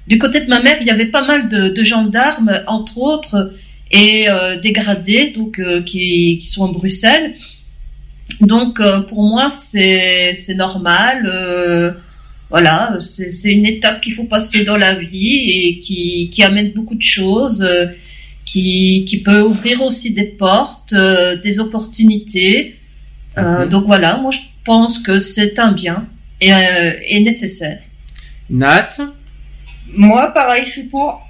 du 0.07 0.19
côté 0.19 0.41
de 0.41 0.49
ma 0.49 0.61
mère, 0.61 0.79
il 0.81 0.87
y 0.87 0.91
avait 0.91 1.07
pas 1.07 1.25
mal 1.25 1.49
de, 1.49 1.69
de 1.69 1.83
gendarmes, 1.85 2.63
entre 2.67 2.99
autres, 2.99 3.53
et 3.91 4.29
euh, 4.29 4.57
des 4.59 4.73
gradés, 4.73 5.33
donc 5.37 5.61
qui, 5.85 6.39
qui 6.41 6.49
sont 6.49 6.65
à 6.69 6.73
Bruxelles. 6.73 7.35
Donc, 8.41 8.81
pour 9.09 9.23
moi, 9.23 9.49
c'est 9.51 10.35
normal. 10.57 11.97
voilà, 12.49 12.97
c'est 12.99 13.53
une 13.53 13.67
étape 13.67 14.01
qu'il 14.01 14.15
faut 14.15 14.25
passer 14.25 14.65
dans 14.65 14.77
la 14.77 14.95
vie 14.95 15.51
et 15.51 15.79
qui, 15.79 16.31
qui 16.31 16.43
amène 16.43 16.71
beaucoup 16.73 16.95
de 16.95 17.03
choses, 17.03 17.67
qui, 18.51 19.05
qui 19.09 19.23
peut 19.23 19.43
ouvrir 19.43 19.81
aussi 19.83 20.13
des 20.13 20.25
portes, 20.25 20.93
euh, 20.93 21.37
des 21.37 21.61
opportunités. 21.61 22.77
Euh, 23.39 23.67
Donc 23.67 23.85
voilà, 23.87 24.17
moi 24.17 24.31
je 24.33 24.41
pense 24.65 24.99
que 24.99 25.19
c'est 25.19 25.59
un 25.59 25.73
bien 25.73 26.07
et, 26.41 26.53
euh, 26.53 26.93
et 27.07 27.21
nécessaire. 27.21 27.79
Nat, 28.49 28.91
Moi, 29.97 30.33
pareil, 30.35 30.65
je 30.67 30.71
suis 30.71 30.83
pour. 30.85 31.21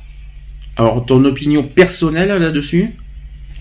alors 0.77 1.05
ton 1.07 1.23
opinion 1.25 1.63
personnelle 1.65 2.29
là-dessus? 2.47 2.91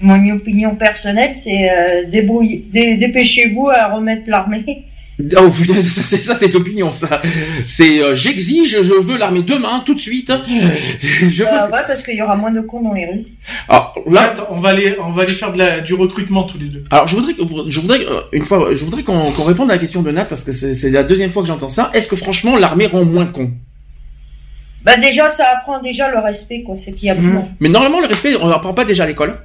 Mon 0.02 0.22
opinion 0.38 0.76
personnelle, 0.78 1.36
c'est 1.44 1.70
euh, 1.70 2.06
débrouiller- 2.10 2.64
dépêchez-vous 2.98 3.68
à 3.70 3.94
remettre 3.96 4.24
l'armée. 4.28 4.66
Oh 5.38 5.50
putain, 5.50 5.76
ça 5.82 6.02
c'est 6.02 6.18
ça 6.18 6.34
c'est 6.36 6.48
l'opinion 6.54 6.92
ça. 6.94 7.22
C'est 7.68 8.02
euh, 8.02 8.16
j'exige, 8.16 8.72
je 8.84 8.94
veux 8.94 9.18
l'armée 9.18 9.42
demain, 9.42 9.82
tout 9.86 9.94
de 9.94 10.00
suite. 10.00 10.32
Je 11.02 11.44
veux- 11.44 11.50
Euh, 11.50 11.66
ouais, 11.68 11.84
parce 11.88 12.02
qu'il 12.04 12.16
y 12.16 12.22
aura 12.22 12.36
moins 12.38 12.52
de 12.52 12.62
cons 12.62 12.82
dans 12.82 12.94
les 12.94 13.06
rues. 13.06 13.26
Alors 13.68 13.96
là, 14.10 14.22
Attends, 14.32 14.48
on 14.52 14.56
va 14.56 14.70
aller, 14.70 14.96
on 15.04 15.12
va 15.12 15.24
aller 15.24 15.34
faire 15.34 15.52
de 15.52 15.58
la, 15.58 15.82
du 15.82 15.94
recrutement 15.94 16.44
tous 16.44 16.58
les 16.58 16.68
deux. 16.68 16.84
alors 16.92 17.06
je 17.08 17.16
voudrais, 17.18 17.34
que- 17.34 17.42
je 17.70 17.80
voudrais 17.82 18.06
euh, 18.06 18.22
une 18.32 18.46
fois, 18.46 18.74
je 18.74 18.86
voudrais 18.86 19.04
qu'on 19.04 19.32
qu'on 19.34 19.44
réponde 19.44 19.70
à 19.72 19.74
la 19.74 19.80
question 19.80 20.02
de 20.02 20.12
Nat 20.12 20.26
parce 20.26 20.44
que 20.44 20.52
c'est 20.54 20.74
c'est 20.74 20.90
la 20.90 21.04
deuxième 21.04 21.32
fois 21.32 21.42
que 21.42 21.48
j'entends 21.50 21.70
ça. 21.70 21.92
Est-ce 21.94 22.08
que 22.08 22.16
franchement 22.16 22.56
l'armée 22.58 22.86
rend 22.88 23.04
moins 23.04 23.26
con 23.26 23.52
Bah 24.86 24.96
déjà, 24.98 25.30
ça 25.30 25.44
apprend 25.58 25.82
déjà 25.82 26.10
le 26.10 26.20
respect, 26.20 26.64
quoi. 26.64 26.76
C'est 26.78 26.94
qu'il 26.94 27.08
y 27.08 27.12
a 27.12 27.16
besoin. 27.16 27.46
Mais 27.60 27.68
normalement 27.68 28.00
le 28.00 28.08
respect, 28.08 28.36
on 28.40 28.48
l'apprend 28.48 28.74
pas 28.74 28.86
déjà 28.86 29.04
à 29.04 29.08
l'école. 29.08 29.38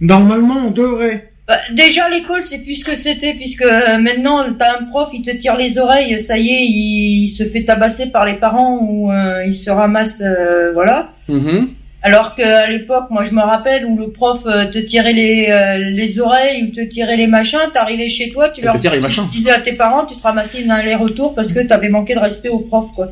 Normalement, 0.00 0.56
on 0.66 0.70
devrait. 0.70 1.28
Bah, 1.48 1.58
déjà, 1.72 2.08
l'école, 2.08 2.44
c'est 2.44 2.58
plus 2.58 2.76
ce 2.76 2.84
que 2.84 2.94
c'était, 2.94 3.34
puisque 3.34 3.62
euh, 3.62 3.98
maintenant, 3.98 4.44
t'as 4.56 4.78
un 4.78 4.84
prof, 4.84 5.08
il 5.12 5.22
te 5.22 5.32
tire 5.32 5.56
les 5.56 5.76
oreilles, 5.76 6.20
ça 6.20 6.38
y 6.38 6.48
est, 6.48 6.64
il, 6.66 7.28
se 7.28 7.44
fait 7.44 7.64
tabasser 7.64 8.10
par 8.10 8.24
les 8.24 8.34
parents 8.34 8.78
ou 8.80 9.10
euh, 9.10 9.44
il 9.44 9.54
se 9.54 9.70
ramasse, 9.70 10.22
euh, 10.24 10.72
voilà. 10.72 11.10
Mhm. 11.28 11.70
Alors 12.04 12.34
qu'à 12.34 12.68
l'époque, 12.68 13.04
moi, 13.10 13.24
je 13.24 13.34
me 13.34 13.40
rappelle 13.40 13.86
où 13.86 13.96
le 13.96 14.10
prof 14.10 14.40
euh, 14.46 14.66
te 14.66 14.78
tirait 14.78 15.12
les, 15.12 15.46
euh, 15.50 15.78
les 15.78 16.20
oreilles 16.20 16.64
ou 16.64 16.74
te 16.74 16.80
tirait 16.80 17.16
les 17.16 17.28
machins, 17.28 17.58
t'arrivais 17.72 18.08
chez 18.08 18.30
toi, 18.30 18.48
tu 18.48 18.60
leur 18.60 18.74
te 18.74 18.80
tire 18.80 18.92
les 18.92 18.98
tu 18.98 19.04
machins. 19.04 19.28
disais 19.30 19.50
à 19.52 19.60
tes 19.60 19.72
parents, 19.72 20.04
tu 20.04 20.16
te 20.16 20.22
ramassais 20.22 20.64
un 20.64 20.70
aller-retour 20.70 21.34
parce 21.34 21.52
que 21.52 21.60
t'avais 21.60 21.88
manqué 21.88 22.14
de 22.14 22.20
respect 22.20 22.48
au 22.48 22.60
prof, 22.60 22.86
quoi. 22.94 23.10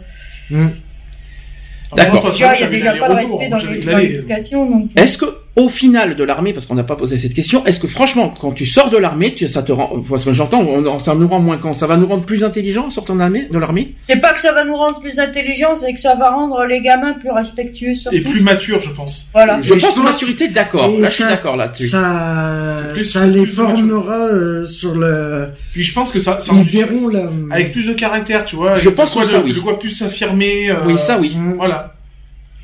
D'accord. 1.96 2.30
Déjà, 2.30 2.56
il 2.56 2.60
y 2.60 2.64
a 2.64 2.68
déjà 2.68 2.92
pas 2.94 3.08
de 3.08 3.14
respect 3.14 3.48
dans 3.48 3.96
l'éducation, 3.98 4.66
donc. 4.66 4.90
Est-ce 4.96 5.18
que 5.18 5.26
au 5.56 5.68
final 5.68 6.14
de 6.16 6.24
l'armée, 6.24 6.52
parce 6.52 6.64
qu'on 6.66 6.74
n'a 6.76 6.84
pas 6.84 6.96
posé 6.96 7.18
cette 7.18 7.34
question, 7.34 7.64
est-ce 7.66 7.80
que 7.80 7.86
franchement, 7.88 8.32
quand 8.40 8.52
tu 8.52 8.64
sors 8.66 8.88
de 8.88 8.96
l'armée, 8.96 9.34
tu, 9.34 9.48
ça 9.48 9.62
te 9.62 9.72
rend, 9.72 10.00
parce 10.08 10.24
que 10.24 10.32
j'entends, 10.32 10.62
on- 10.62 10.98
ça 10.98 11.14
nous 11.14 11.26
rend 11.28 11.40
moins 11.40 11.58
ça 11.72 11.86
va 11.86 11.96
nous 11.96 12.06
rendre 12.06 12.24
plus 12.24 12.44
intelligents 12.44 12.86
en 12.86 12.90
sortant 12.90 13.14
de 13.14 13.18
l'armée, 13.20 13.48
de 13.50 13.58
l'armée? 13.58 13.94
C'est 14.00 14.20
pas 14.20 14.32
que 14.32 14.40
ça 14.40 14.52
va 14.52 14.64
nous 14.64 14.76
rendre 14.76 15.00
plus 15.00 15.18
intelligents, 15.18 15.74
c'est 15.76 15.92
que 15.92 16.00
ça 16.00 16.14
va 16.14 16.30
rendre 16.30 16.64
les 16.64 16.80
gamins 16.80 17.14
plus 17.14 17.30
respectueux, 17.30 17.94
surtout. 17.94 18.16
Et 18.16 18.20
plus 18.20 18.40
mature, 18.40 18.80
je 18.80 18.90
pense. 18.90 19.26
Voilà. 19.32 19.58
Je 19.60 19.74
Et 19.74 19.78
pense 19.78 19.94
je 19.96 20.00
que 20.00 20.04
maturité, 20.04 20.48
d'accord. 20.48 20.88
Là, 20.88 21.08
je 21.08 21.14
suis 21.14 21.24
d'accord 21.24 21.56
là-dessus. 21.56 21.88
Ça, 21.88 22.74
plus- 22.92 23.04
ça 23.04 23.26
les 23.26 23.44
formera 23.46 24.26
euh, 24.28 24.66
sur 24.66 24.94
le. 24.94 25.48
Puis 25.72 25.84
je 25.84 25.92
pense 25.92 26.10
que 26.12 26.20
ça, 26.20 26.40
ça 26.40 26.52
Ils 26.54 26.60
en- 26.60 26.62
verront 26.62 27.08
la. 27.08 27.54
avec 27.54 27.72
plus 27.72 27.86
de 27.88 27.92
caractère, 27.92 28.44
tu 28.44 28.56
vois. 28.56 28.74
Je 28.78 28.88
pense 28.88 29.14
que 29.14 29.24
ça, 29.24 29.38
de- 29.38 29.44
oui. 29.44 29.52
De 29.52 29.60
quoi 29.60 29.78
plus 29.78 29.90
s'affirmer. 29.90 30.70
euh, 30.70 30.76
Oui, 30.86 30.96
ça, 30.96 31.18
oui. 31.18 31.36
Voilà. 31.56 31.94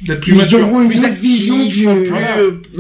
D'être 0.03 0.21
plus 0.21 0.33
Ils 0.33 0.39
mature, 0.39 0.61
auront 0.63 0.83
une 0.83 0.89
plus 0.89 1.09
vision 1.21 1.67
du- 1.67 1.85
plus, 1.85 2.09
Voilà. 2.09 2.37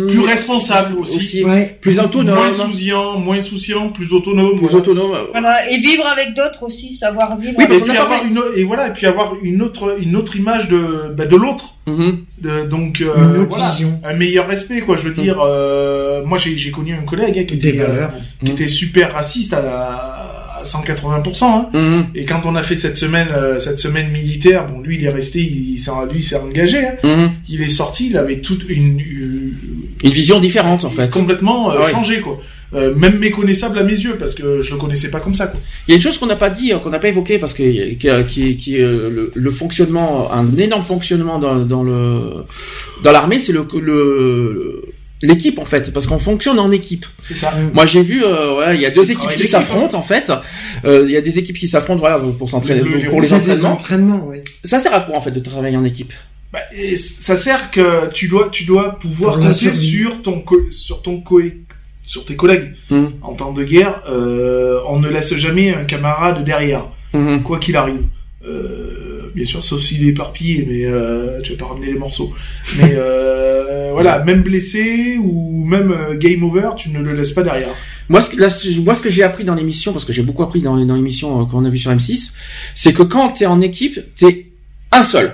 plus 0.08 0.20
responsable 0.20 0.98
aussi, 1.00 1.18
aussi. 1.18 1.44
Ouais. 1.44 1.78
Plus 1.80 1.98
autonome. 1.98 2.34
moins 2.34 2.52
souciant, 2.52 3.18
moins 3.18 3.40
souciant, 3.40 3.88
plus 3.90 4.12
autonome. 4.12 4.50
Plus 4.56 4.66
voilà. 4.66 4.76
autonome. 4.76 5.16
Voilà, 5.32 5.70
et 5.70 5.78
vivre 5.78 6.06
avec 6.06 6.34
d'autres 6.34 6.62
aussi, 6.64 6.92
savoir 6.94 7.38
vivre 7.38 7.54
Oui, 7.56 7.64
avec 7.64 7.78
parce 7.78 7.88
et 7.88 7.92
puis 7.92 7.96
a 7.98 8.02
avoir 8.02 8.24
une 8.24 8.38
o- 8.38 8.52
et 8.54 8.64
voilà 8.64 8.88
et 8.88 8.92
puis 8.92 9.06
avoir 9.06 9.32
une 9.42 9.62
autre 9.62 9.96
une 10.00 10.14
autre 10.16 10.36
image 10.36 10.68
de 10.68 11.14
bah, 11.16 11.24
de 11.26 11.36
l'autre 11.36 11.74
Mhm. 11.86 12.18
de, 12.42 12.64
donc 12.66 13.00
euh, 13.00 13.14
Une 13.36 13.42
autre 13.42 13.50
voilà 13.56 13.70
vision. 13.70 14.00
un 14.04 14.12
meilleur 14.12 14.46
respect 14.48 14.80
quoi 14.80 14.96
je 14.96 15.02
veux 15.08 15.14
dire 15.14 15.38
euh, 15.40 16.24
moi 16.24 16.36
j'ai 16.36 16.70
connu 16.72 16.92
un 16.94 17.02
collègue 17.02 17.38
hein, 17.38 17.44
qui 17.44 17.56
Des 17.56 17.68
était 17.68 17.80
euh, 17.80 18.06
qui 18.44 18.50
était 18.50 18.66
super 18.68 19.12
raciste 19.12 19.52
à, 19.54 20.45
180% 20.66 21.44
hein. 21.44 21.68
Mhm. 21.72 22.06
et 22.14 22.24
quand 22.26 22.42
on 22.44 22.54
a 22.54 22.62
fait 22.62 22.76
cette 22.76 22.96
semaine 22.96 23.28
euh, 23.34 23.58
cette 23.58 23.78
semaine 23.78 24.10
militaire 24.10 24.66
bon 24.66 24.80
lui 24.80 24.96
il 24.96 25.04
est 25.04 25.10
resté 25.10 25.40
il, 25.40 25.74
il 25.74 25.78
s'est 25.80 25.90
lui 26.12 26.18
il 26.20 26.22
s'est 26.22 26.36
engagé 26.36 26.78
hein. 26.86 26.94
Mhm. 27.04 27.30
il 27.48 27.62
est 27.62 27.68
sorti 27.68 28.08
il 28.10 28.16
avait 28.16 28.40
toute 28.40 28.64
une, 28.68 29.00
une- 29.00 29.54
Une 30.04 30.10
vision 30.12 30.38
différente 30.40 30.84
en 30.84 30.90
fait. 30.90 31.10
complètement 31.10 31.70
euh, 31.70 31.76
Ah 31.80 31.84
ouais. 31.86 31.90
changé 31.90 32.20
quoi 32.20 32.38
Euh, 32.74 32.92
même 32.96 33.18
méconnaissable 33.20 33.78
à 33.78 33.84
mes 33.84 33.98
yeux 34.06 34.16
parce 34.18 34.34
que 34.34 34.60
je 34.60 34.72
le 34.74 34.78
connaissais 34.82 35.08
pas 35.14 35.20
comme 35.20 35.34
ça 35.40 35.46
quoi 35.46 35.60
Il 35.86 35.90
y 35.90 35.94
a 35.94 35.96
une 35.98 36.02
chose 36.02 36.18
qu'on 36.18 36.26
n'a 36.26 36.40
pas 36.44 36.50
dit, 36.50 36.72
euh, 36.72 36.78
qu'on 36.80 36.90
n'a 36.90 36.98
pas 36.98 37.08
évoqué 37.14 37.38
parce 37.38 37.54
que 37.54 37.62
qui, 37.94 38.08
qui, 38.32 38.56
qui 38.56 38.72
euh, 38.82 39.08
le, 39.16 39.22
le 39.46 39.50
fonctionnement, 39.60 40.32
un 40.40 40.46
énorme 40.66 40.82
fonctionnement 40.82 41.38
dans, 41.38 41.54
dans 41.74 41.84
le 41.90 42.00
dans 43.04 43.12
l'armée, 43.16 43.38
c'est 43.38 43.52
le 43.58 43.62
le 43.90 44.82
l'équipe 45.22 45.58
en 45.58 45.64
fait, 45.64 45.92
parce 45.92 46.06
qu'on 46.06 46.18
fonctionne 46.18 46.58
en 46.58 46.70
équipe. 46.70 47.06
c'est 47.26 47.34
ça 47.36 47.52
Moi 47.72 47.86
j'ai 47.86 48.02
vu, 48.02 48.22
euh, 48.24 48.70
il 48.74 48.80
y 48.80 48.86
a 48.86 48.90
deux 48.90 49.10
équipes 49.10 49.30
qui 49.36 49.46
s'affrontent 49.48 49.96
en 49.96 50.02
fait. 50.02 50.30
Euh, 50.84 51.04
il 51.06 51.12
y 51.12 51.16
a 51.16 51.20
des 51.20 51.38
équipes 51.38 51.56
qui 51.58 51.68
s'affrontent, 51.68 52.00
voilà, 52.00 52.18
pour 52.18 52.50
s'entraîner, 52.50 52.82
Le- 52.82 53.08
pour 53.08 53.20
les 53.20 53.32
entraînements. 53.32 53.72
entraînements, 53.72 54.26
oui. 54.28 54.38
Ça 54.64 54.78
sert 54.78 54.94
à 54.94 55.00
quoi 55.00 55.16
en 55.16 55.20
fait 55.20 55.30
de 55.30 55.40
travailler 55.40 55.76
en 55.76 55.84
équipe? 55.84 56.12
Bah, 56.52 56.60
et 56.76 56.96
ça 56.96 57.36
sert 57.36 57.70
que 57.70 58.10
tu 58.12 58.28
dois, 58.28 58.48
tu 58.52 58.64
dois 58.64 58.98
pouvoir 58.98 59.38
compter 59.40 59.74
sur 59.74 60.22
ton, 60.22 60.44
sur 60.70 61.02
ton 61.02 61.20
co- 61.20 61.40
sur 62.04 62.24
tes 62.24 62.36
collègues. 62.36 62.72
Mhm. 62.90 63.10
En 63.22 63.32
temps 63.34 63.52
de 63.52 63.64
guerre, 63.64 64.02
euh, 64.08 64.80
on 64.86 65.00
ne 65.00 65.08
laisse 65.08 65.34
jamais 65.36 65.74
un 65.74 65.84
camarade 65.84 66.44
derrière, 66.44 66.86
Mhm. 67.12 67.42
quoi 67.42 67.58
qu'il 67.58 67.76
arrive. 67.76 68.02
Euh, 68.46 69.30
bien 69.34 69.44
sûr, 69.44 69.62
sauf 69.62 69.80
s'il 69.82 70.04
est 70.06 70.10
éparpillé, 70.10 70.64
mais 70.68 70.84
euh, 70.86 71.40
tu 71.42 71.52
vas 71.52 71.58
pas 71.58 71.66
ramener 71.72 71.86
les 71.88 71.98
morceaux. 71.98 72.32
Mais 72.78 72.92
euh, 72.94 73.90
voilà, 73.92 74.22
même 74.24 74.42
blessé 74.42 75.16
ou 75.20 75.64
même 75.64 75.90
euh, 75.90 76.14
game 76.16 76.42
over, 76.44 76.70
tu 76.76 76.90
ne 76.90 77.00
le 77.00 77.12
laisses 77.12 77.32
pas 77.32 77.42
derrière. 77.42 77.74
Moi, 78.08 78.20
ce 78.20 78.30
que, 78.30 78.36
là, 78.40 78.48
ce- 78.48 78.78
moi, 78.80 78.94
ce 78.94 79.02
que 79.02 79.10
j'ai 79.10 79.24
appris 79.24 79.42
dans 79.44 79.54
l'émission, 79.56 79.92
parce 79.92 80.04
que 80.04 80.12
j'ai 80.12 80.22
beaucoup 80.22 80.42
appris 80.44 80.60
dans, 80.62 80.76
dans 80.84 80.94
l'émission 80.96 81.42
euh, 81.42 81.44
qu'on 81.44 81.64
a 81.64 81.70
vu 81.70 81.78
sur 81.78 81.90
M6, 81.90 82.30
c'est 82.74 82.92
que 82.92 83.02
quand 83.02 83.30
t'es 83.30 83.46
en 83.46 83.60
équipe, 83.60 83.98
t'es 84.14 84.46
un 84.92 85.02
seul. 85.02 85.32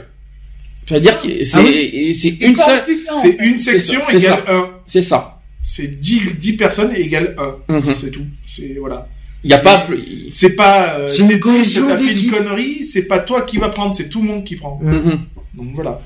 C'est-à-dire 0.87 1.21
que 1.21 1.45
c'est 1.45 1.59
Ah 1.59 2.13
c'est 2.15 2.29
une 2.41 2.57
seule. 2.57 2.83
C'est 3.21 3.37
une 3.41 3.59
section 3.59 4.01
égale 4.09 4.43
ça. 4.47 4.53
1. 4.53 4.71
C'est 4.87 5.03
ça. 5.03 5.41
C'est 5.61 6.01
10, 6.01 6.39
10 6.41 6.53
personnes 6.57 6.93
égale 6.95 7.37
1. 7.69 7.75
Mhm. 7.75 7.81
C'est 7.83 8.11
tout. 8.11 8.27
C'est 8.47 8.77
voilà. 8.81 9.07
Il 9.45 9.51
y 9.51 9.55
a 9.55 9.59
C'est- 9.59 9.65
pas 9.65 9.79
plus. 9.79 10.03
C'est 10.31 10.55
pas 10.55 10.99
euh, 11.01 11.09
C'est 11.09 11.23
une 11.23 11.29
t'as 11.41 11.97
fait 11.99 12.13
une 12.13 12.31
connerie, 12.31 12.85
c'est 12.85 13.07
pas 13.07 13.19
toi 13.19 13.43
qui 13.43 13.59
va 13.59 13.69
prendre, 13.71 13.95
c'est 13.95 14.09
tout 14.09 14.23
le 14.23 14.29
monde 14.29 14.45
qui 14.45 14.57
prend. 14.57 14.79
Mhm. 14.83 15.19
Donc 15.55 15.75
voilà. 15.75 16.01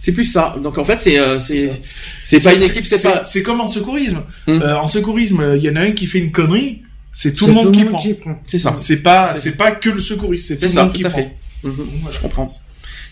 C'est 0.00 0.12
plus 0.12 0.24
ça. 0.24 0.56
Donc 0.62 0.78
en 0.78 0.84
fait, 0.84 1.00
c'est 1.00 1.18
euh, 1.18 1.38
c'est 1.38 2.42
pas 2.42 2.54
une 2.54 2.62
équipe, 2.62 2.84
c'est 2.84 3.00
pas. 3.02 3.22
C'est 3.24 3.42
comme 3.42 3.60
en 3.60 3.68
secourisme. 3.68 4.22
Mhm. 4.48 4.62
Euh, 4.62 4.76
en 4.78 4.88
secourisme, 4.88 5.54
il 5.56 5.62
y 5.62 5.70
en 5.70 5.76
a 5.76 5.80
un 5.80 5.92
qui 5.92 6.06
fait 6.06 6.18
une 6.18 6.32
connerie, 6.32 6.82
c'est 7.12 7.34
tout 7.34 7.46
le 7.46 7.52
monde 7.52 7.72
qui 7.72 7.84
prend. 7.84 8.02
C'est 8.46 8.58
ça. 8.58 8.74
C'est 8.76 9.02
pas, 9.02 9.34
C'est- 9.36 9.52
pas 9.56 9.70
que 9.72 9.90
le 9.90 10.00
secouriste, 10.00 10.48
c'est 10.48 10.54
tout 10.54 10.60
C'est 10.62 10.66
le 10.66 10.72
ça, 10.72 10.82
monde 10.84 10.92
tout 10.92 10.98
qui 10.98 11.06
à 11.06 11.10
prend. 11.10 11.18
fait. 11.20 11.36
Voilà. 11.62 12.16
Je 12.16 12.18
comprends. 12.20 12.50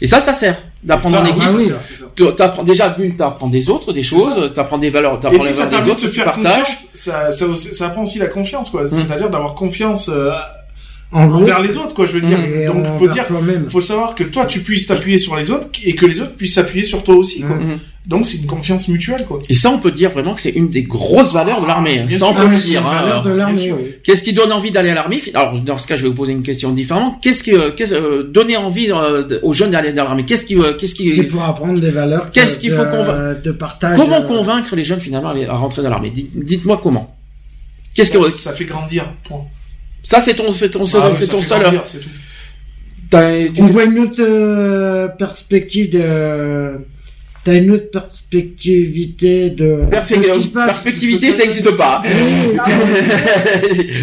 Et 0.01 0.07
ça, 0.07 0.21
ça 0.21 0.33
sert 0.33 0.57
d'apprendre 0.83 1.21
en 1.21 1.25
équipe. 1.25 1.43
ah 1.43 1.53
oui, 1.55 1.67
oui. 1.69 1.75
c'est 1.85 1.95
ça. 1.95 2.05
Tu 2.15 2.35
t'apprends 2.35 2.63
déjà 2.63 2.89
d'une, 2.89 3.15
t'apprends 3.15 3.49
des 3.49 3.69
autres, 3.69 3.93
des 3.93 4.03
choses, 4.03 4.53
t'apprends 4.55 4.79
des 4.79 4.91
valeurs, 4.91 5.21
t'apprends 5.21 5.45
les 5.45 5.53
valeurs 5.53 5.81
des 5.81 5.87
de 5.87 5.91
autres, 5.91 6.01
se 6.01 6.07
tu 6.07 6.23
partages. 6.23 6.67
Ça, 6.95 7.31
ça, 7.31 7.47
ça 7.57 7.87
apprend 7.87 8.03
aussi 8.03 8.19
la 8.19 8.29
confiance, 8.29 8.71
quoi. 8.71 8.83
Mhm. 8.83 8.89
C'est-à-dire 8.89 9.31
d'avoir 9.31 9.55
confiance 9.55 10.09
euh, 10.09 10.31
En 11.13 11.27
gros, 11.27 11.39
envers 11.43 11.61
les 11.61 11.77
autres, 11.77 11.93
quoi. 11.95 12.07
Je 12.07 12.13
veux 12.13 12.21
dire. 12.21 12.39
Donc 12.73 12.87
faut 12.99 13.09
dire, 13.09 13.27
faut 13.69 13.81
savoir 13.81 14.15
que 14.15 14.23
toi 14.25 14.47
tu 14.47 14.61
puisses 14.61 14.87
t'appuyer 14.87 15.19
sur 15.19 15.37
les 15.37 15.51
autres 15.51 15.69
et 15.83 15.95
que 15.95 16.07
les 16.07 16.21
autres 16.21 16.35
puissent 16.37 16.55
s'appuyer 16.55 16.85
sur 16.85 17.03
toi 17.03 17.17
aussi, 17.17 17.41
quoi. 17.41 17.57
Mhm. 17.57 17.79
Donc 18.07 18.27
c'est 18.27 18.39
une 18.39 18.47
confiance 18.47 18.89
mutuelle, 18.89 19.27
quoi. 19.27 19.41
Et 19.49 19.55
ça, 19.55 19.71
on 19.71 19.79
peut 19.79 19.91
dire 19.91 20.11
vraiment 20.11 20.35
que 20.35 20.41
c'est 20.41 20.51
une 20.51 20.71
des 20.71 20.83
grosses 20.85 21.33
valeurs 21.33 21.61
de 21.61 21.67
l'armée. 21.67 21.99
Bien 22.07 22.19
Ça, 22.19 22.27
on 22.29 22.35
peut 22.35 22.43
Ah, 22.47 22.51
le 22.51 22.61
c'est 22.61 22.69
dire. 22.71 22.81
une 22.81 22.87
hein. 22.87 23.77
Qu'est-ce 24.03 24.25
qui 24.25 24.33
donne 24.33 24.53
envie 24.53 24.71
d'aller 24.71 24.89
à 24.91 24.95
l'armée? 24.95 25.21
Alors, 25.35 25.59
dans 25.61 25.77
ce 25.79 25.87
cas, 25.87 25.97
je 25.97 26.03
vais 26.03 26.09
vous 26.09 26.15
poser 26.15 26.33
une 26.33 26.43
question 26.43 26.71
différente. 26.73 27.17
Qu'est-ce 27.21 27.43
qui, 27.43 27.53
euh, 27.55 27.73
qu'est-ce, 27.77 27.93
euh, 27.95 28.23
donner 28.23 28.57
envie 28.57 28.91
euh, 28.91 29.39
aux 29.43 29.53
jeunes 29.53 29.73
d'aller 29.73 29.93
dans 29.93 30.05
l'armée? 30.05 30.25
Qu'est-ce 30.25 30.47
qui, 30.47 30.57
euh, 30.57 30.75
qu'est-ce 30.79 30.95
qui, 30.95 31.11
C'est 31.11 31.25
pour 31.25 31.43
apprendre 31.43 31.79
des 31.79 31.91
valeurs. 31.91 32.31
Qu'est-ce 32.31 32.57
de- 32.57 32.61
qu'il 32.63 32.71
faut 32.73 32.85
de- 32.85 32.91
convaincre 32.91 33.43
De 33.45 33.53
partage. 33.53 33.97
comment 33.97 34.23
euh, 34.23 34.27
convaincre 34.27 34.75
les 34.77 34.85
jeunes 34.85 35.01
finalement 35.01 35.29
à 35.31 35.57
rentrer 35.57 35.83
dans 35.83 35.91
l'armée? 35.91 36.11
Dites- 36.11 36.31
Dites-moi 36.35 36.81
comment. 36.83 37.15
Qu'est-ce 37.95 38.11
que 38.13 38.29
ça 38.31 38.53
fait 38.53 38.65
grandir. 38.65 39.05
Point. 39.25 39.45
Ça 40.03 40.21
c'est 40.21 40.35
ton, 40.35 40.51
c'est 40.53 40.71
ton, 40.71 40.85
Ah 40.95 41.09
ouais, 41.09 41.15
c'est 41.19 41.27
ça 41.27 41.33
ton 41.33 41.43
seul. 41.43 41.61
grandir, 41.61 41.83
c'est 41.87 42.01
tout. 42.01 42.09
t'as- 43.11 43.49
tu 43.49 43.63
On 43.63 43.67
voit 43.67 43.85
une 43.85 43.99
autre 43.99 44.21
euh, 44.23 45.09
perspective 45.09 45.91
de. 45.91 46.79
T'as 47.43 47.55
une 47.55 47.71
autre 47.71 47.91
perspectivité 47.91 49.49
de. 49.49 49.85
Perfec- 49.91 50.19
de 50.19 50.23
ce 50.25 50.33
qui 50.33 50.43
se 50.45 50.49
passe. 50.49 50.67
perspectivité, 50.67 51.33
ça 51.33 51.39
n'existe 51.45 51.71
pas. 51.71 52.03
Le 52.05 52.53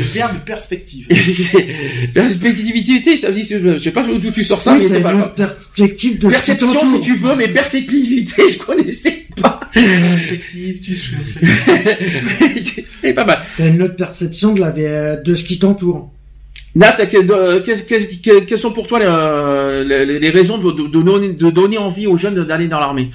verbe 0.13 0.37
perspective. 0.43 1.07
Perspectivité, 2.13 3.17
ça 3.17 3.31
dit, 3.31 3.43
je 3.43 3.79
sais 3.79 3.91
pas 3.91 4.03
d'où 4.03 4.31
tu 4.31 4.43
sors 4.43 4.61
ça, 4.61 4.73
Oui, 4.73 4.79
mais 4.83 4.89
c'est 4.89 5.01
pas 5.01 5.13
grave. 5.13 5.33
perspective 5.35 6.19
de 6.19 6.29
Perception, 6.29 6.87
si 6.87 6.99
tu 7.01 7.15
veux, 7.17 7.35
mais 7.35 7.47
perspectivité, 7.49 8.41
je 8.53 8.57
connaissais 8.57 9.25
pas. 9.39 9.59
Perspective, 9.71 10.79
tu 10.81 10.95
perspective. 11.15 12.85
C'est 13.01 13.13
pas 13.13 13.25
mal. 13.25 13.39
T'as 13.57 13.67
une 13.67 13.81
autre 13.83 13.95
perception 13.95 14.53
de 14.53 14.59
la 14.61 14.71
vie- 14.71 15.21
de 15.23 15.35
ce 15.35 15.43
qui 15.43 15.59
t'entoure. 15.59 16.11
Nat, 16.81 16.97
que- 17.11 17.31
euh, 17.31 17.61
qu'est-ce- 17.65 17.83
qu'est-ce- 17.89 18.19
que- 18.25 18.41
quelles 18.47 18.63
sont 18.65 18.71
pour 18.77 18.85
toi 18.87 18.99
les, 18.99 20.05
les- 20.07 20.19
les 20.25 20.29
raisons 20.39 20.57
de, 20.63 20.69
de- 20.79 20.87
donner, 20.87 21.33
de 21.43 21.49
donner 21.59 21.77
envie 21.87 22.07
aux 22.11 22.17
jeunes 22.23 22.39
d'aller 22.49 22.67
dans 22.73 22.79
l'armée? 22.85 23.07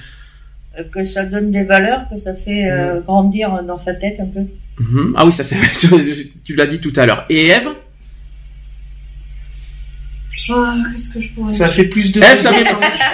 Euh, 0.77 0.83
Que 0.93 1.01
ça 1.05 1.23
donne 1.33 1.49
des 1.57 1.63
valeurs, 1.73 2.01
que 2.11 2.17
ça 2.19 2.33
fait 2.43 2.63
euh, 2.69 2.99
grandir 3.07 3.45
dans 3.63 3.77
sa 3.87 3.93
tête 3.93 4.17
un 4.19 4.29
peu. 4.35 4.41
Mhm. 4.79 5.13
Ah 5.17 5.23
oui, 5.25 5.33
ça 5.33 5.43
c'est, 5.43 5.55
tu 6.45 6.55
l'as 6.55 6.65
dit 6.73 6.79
tout 6.79 6.93
à 6.95 7.05
l'heure. 7.05 7.25
Et 7.29 7.47
Eve? 7.57 7.69
Ah, 10.49 10.75
Qu'est-ce 10.93 11.13
que 11.13 11.21
je 11.21 11.29
pourrais 11.29 11.51
Ça 11.53 11.69
fait 11.69 11.85
plus 11.85 12.11
de. 12.11 12.19
Eve, 12.19 12.39
ça 12.39 12.51
fait, 12.51 12.69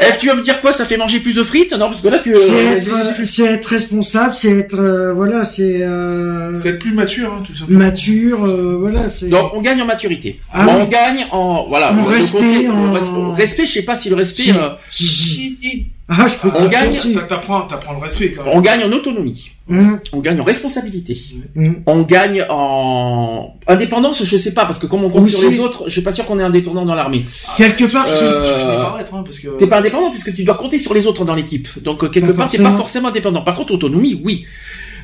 Eve, 0.07 0.17
tu 0.19 0.27
vas 0.27 0.35
me 0.35 0.41
dire 0.41 0.59
quoi 0.61 0.71
Ça 0.73 0.85
fait 0.85 0.97
manger 0.97 1.19
plus 1.19 1.35
de 1.35 1.43
frites? 1.43 1.73
Non, 1.73 1.87
parce 1.87 2.01
que 2.01 2.07
là 2.07 2.19
tu. 2.19 2.33
C'est 2.35 2.67
euh, 2.67 2.77
être, 2.77 3.25
c'est 3.25 3.45
être 3.45 3.65
responsable, 3.67 4.33
c'est 4.33 4.51
être 4.51 4.79
euh, 4.79 5.13
voilà, 5.13 5.45
c'est 5.45 5.83
euh, 5.83 6.55
C'est 6.55 6.69
être 6.69 6.79
plus 6.79 6.91
mature, 6.93 7.31
hein, 7.33 7.43
tout 7.45 7.53
simplement. 7.55 7.79
mature, 7.79 8.45
euh, 8.45 8.77
voilà, 8.79 9.09
c'est. 9.09 9.27
Donc 9.27 9.51
on 9.53 9.61
gagne 9.61 9.81
en 9.81 9.85
maturité. 9.85 10.39
Ah 10.51 10.65
on 10.69 10.83
oui. 10.85 10.89
gagne 10.89 11.25
en 11.31 11.67
voilà. 11.67 11.93
En 11.93 12.03
respect, 12.03 12.37
côté- 12.39 12.69
en- 12.69 12.93
res- 12.95 13.35
respect, 13.35 13.65
je 13.65 13.71
sais 13.73 13.83
pas 13.83 13.95
si 13.95 14.09
le 14.09 14.15
respect. 14.15 14.43
Si. 14.43 14.51
euh, 14.51 14.69
Si, 14.89 15.55
si. 15.61 15.87
Ah, 16.11 16.27
je 16.27 16.33
peux 16.35 16.47
On 16.49 16.51
te 16.51 16.59
dire 16.61 16.69
gagne, 16.69 17.27
T'apprends, 17.27 17.61
t'apprends 17.67 17.93
le 17.93 17.99
respect 17.99 18.31
quand 18.33 18.43
même. 18.43 18.53
on 18.55 18.61
gagne 18.61 18.83
en 18.83 18.91
autonomie. 18.91 19.51
Hum, 19.69 19.99
On 20.11 20.17
gagne 20.19 20.41
en 20.41 20.43
responsabilité. 20.43 21.15
hum. 21.55 21.83
On 21.85 22.01
gagne 22.01 22.43
en 22.49 23.53
indépendance, 23.67 24.23
je 24.23 24.37
sais 24.37 24.55
pas, 24.55 24.65
parce 24.65 24.79
que 24.79 24.87
comme 24.87 25.03
on 25.03 25.09
compte 25.11 25.27
sur 25.27 25.47
les 25.47 25.59
autres, 25.59 25.83
je 25.85 25.91
suis 25.91 26.01
pas 26.01 26.11
sûr 26.11 26.25
qu'on 26.25 26.39
est 26.39 26.43
indépendant 26.43 26.83
dans 26.83 26.95
l'armée. 26.95 27.25
Quelque 27.57 27.83
part, 27.85 28.09
si. 28.09 28.23
Euh, 28.23 28.43
Tu 28.43 28.59
finis 28.59 28.77
par 28.81 28.99
être, 28.99 29.13
hein, 29.13 29.21
parce 29.23 29.37
que. 29.39 29.49
T'es 29.49 29.67
pas 29.67 29.77
indépendant 29.77 30.09
puisque 30.09 30.33
tu 30.33 30.43
dois 30.43 30.55
compter 30.55 30.79
sur 30.79 30.95
les 30.95 31.05
autres 31.05 31.25
dans 31.25 31.35
l'équipe. 31.35 31.67
Donc 31.83 32.03
euh, 32.03 32.09
quelque 32.09 32.31
Pas 32.31 32.37
part, 32.37 32.49
t'es 32.49 32.57
pas 32.57 32.71
forcément. 32.75 33.09
indépendant. 33.09 33.43
Par 33.43 33.55
contre, 33.55 33.73
autonomie, 33.75 34.19
oui. 34.23 34.45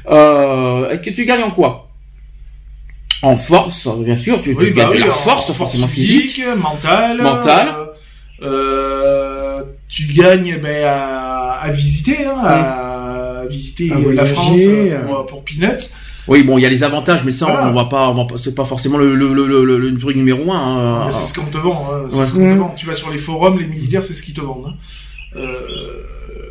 Euh, 0.10 0.98
que 0.98 1.12
tu 1.12 1.26
gagnes 1.26 1.44
en 1.44 1.52
quoi? 1.52 1.90
En 3.22 3.36
force, 3.38 3.88
bien 4.00 4.16
sûr. 4.16 4.42
Tu, 4.42 4.56
tu 4.56 4.58
Oui, 4.64 4.72
bah 4.72 4.84
gagnes 4.86 4.90
de 4.94 4.96
oui, 4.98 5.04
la 5.04 5.12
en 5.12 5.14
force, 5.14 5.52
forcément 5.52 5.88
physique. 5.88 6.42
mentale. 6.58 7.22
Mentale. 7.22 7.70
euh, 8.42 8.48
euh, 8.48 9.45
tu 9.88 10.08
gagnes 10.14 10.60
ben, 10.62 10.84
à, 10.86 11.52
à 11.62 11.72
visiter, 11.72 12.26
hein, 12.26 12.38
à 12.44 13.44
visiter 13.50 13.92
À 13.92 13.96
la 13.96 14.02
voyager, 14.02 14.34
France 14.34 14.60
euh, 14.66 14.92
euh. 14.94 15.06
pour, 15.06 15.26
pour 15.26 15.44
Peanuts. 15.46 15.90
Oui, 16.28 16.42
bon, 16.44 16.58
il 16.58 16.62
y 16.62 16.66
a 16.66 16.70
les 16.70 16.84
avantages, 16.84 17.24
mais 17.24 17.32
ça, 17.32 17.46
Voilà. 17.46 17.68
on 17.70 17.74
va 17.74 17.86
pas, 17.86 18.10
on 18.10 18.16
va 18.16 18.26
pas- 18.26 18.38
c'est 18.38 18.56
pas 18.56 18.66
forcément 18.66 18.98
le, 18.98 19.14
le, 19.14 19.32
le, 19.32 19.64
le, 19.64 19.78
le 19.78 19.98
truc 20.00 20.16
numéro 20.16 20.52
un. 20.52 21.04
hein. 21.06 21.12
C'est 21.12 21.24
ce 21.24 21.34
qu'on 21.40 21.46
te 21.46 21.58
vend. 21.58 21.88
Hein, 21.94 22.06
c'est 22.10 22.18
Ouais. 22.20 22.26
ce 22.26 22.32
qu'on 22.34 22.40
te 22.40 22.44
Mm. 22.56 22.58
vend. 22.58 22.74
Tu 22.76 22.88
vas 22.88 22.96
sur 22.96 23.12
les 23.12 23.20
forums, 23.20 23.60
les 23.60 23.68
militaires, 23.68 24.02
c'est 24.04 24.14
ce 24.16 24.24
qu'ils 24.24 24.34
te 24.34 24.42
vendent. 24.42 24.68
hein. 24.70 24.74
Euh, 25.38 26.02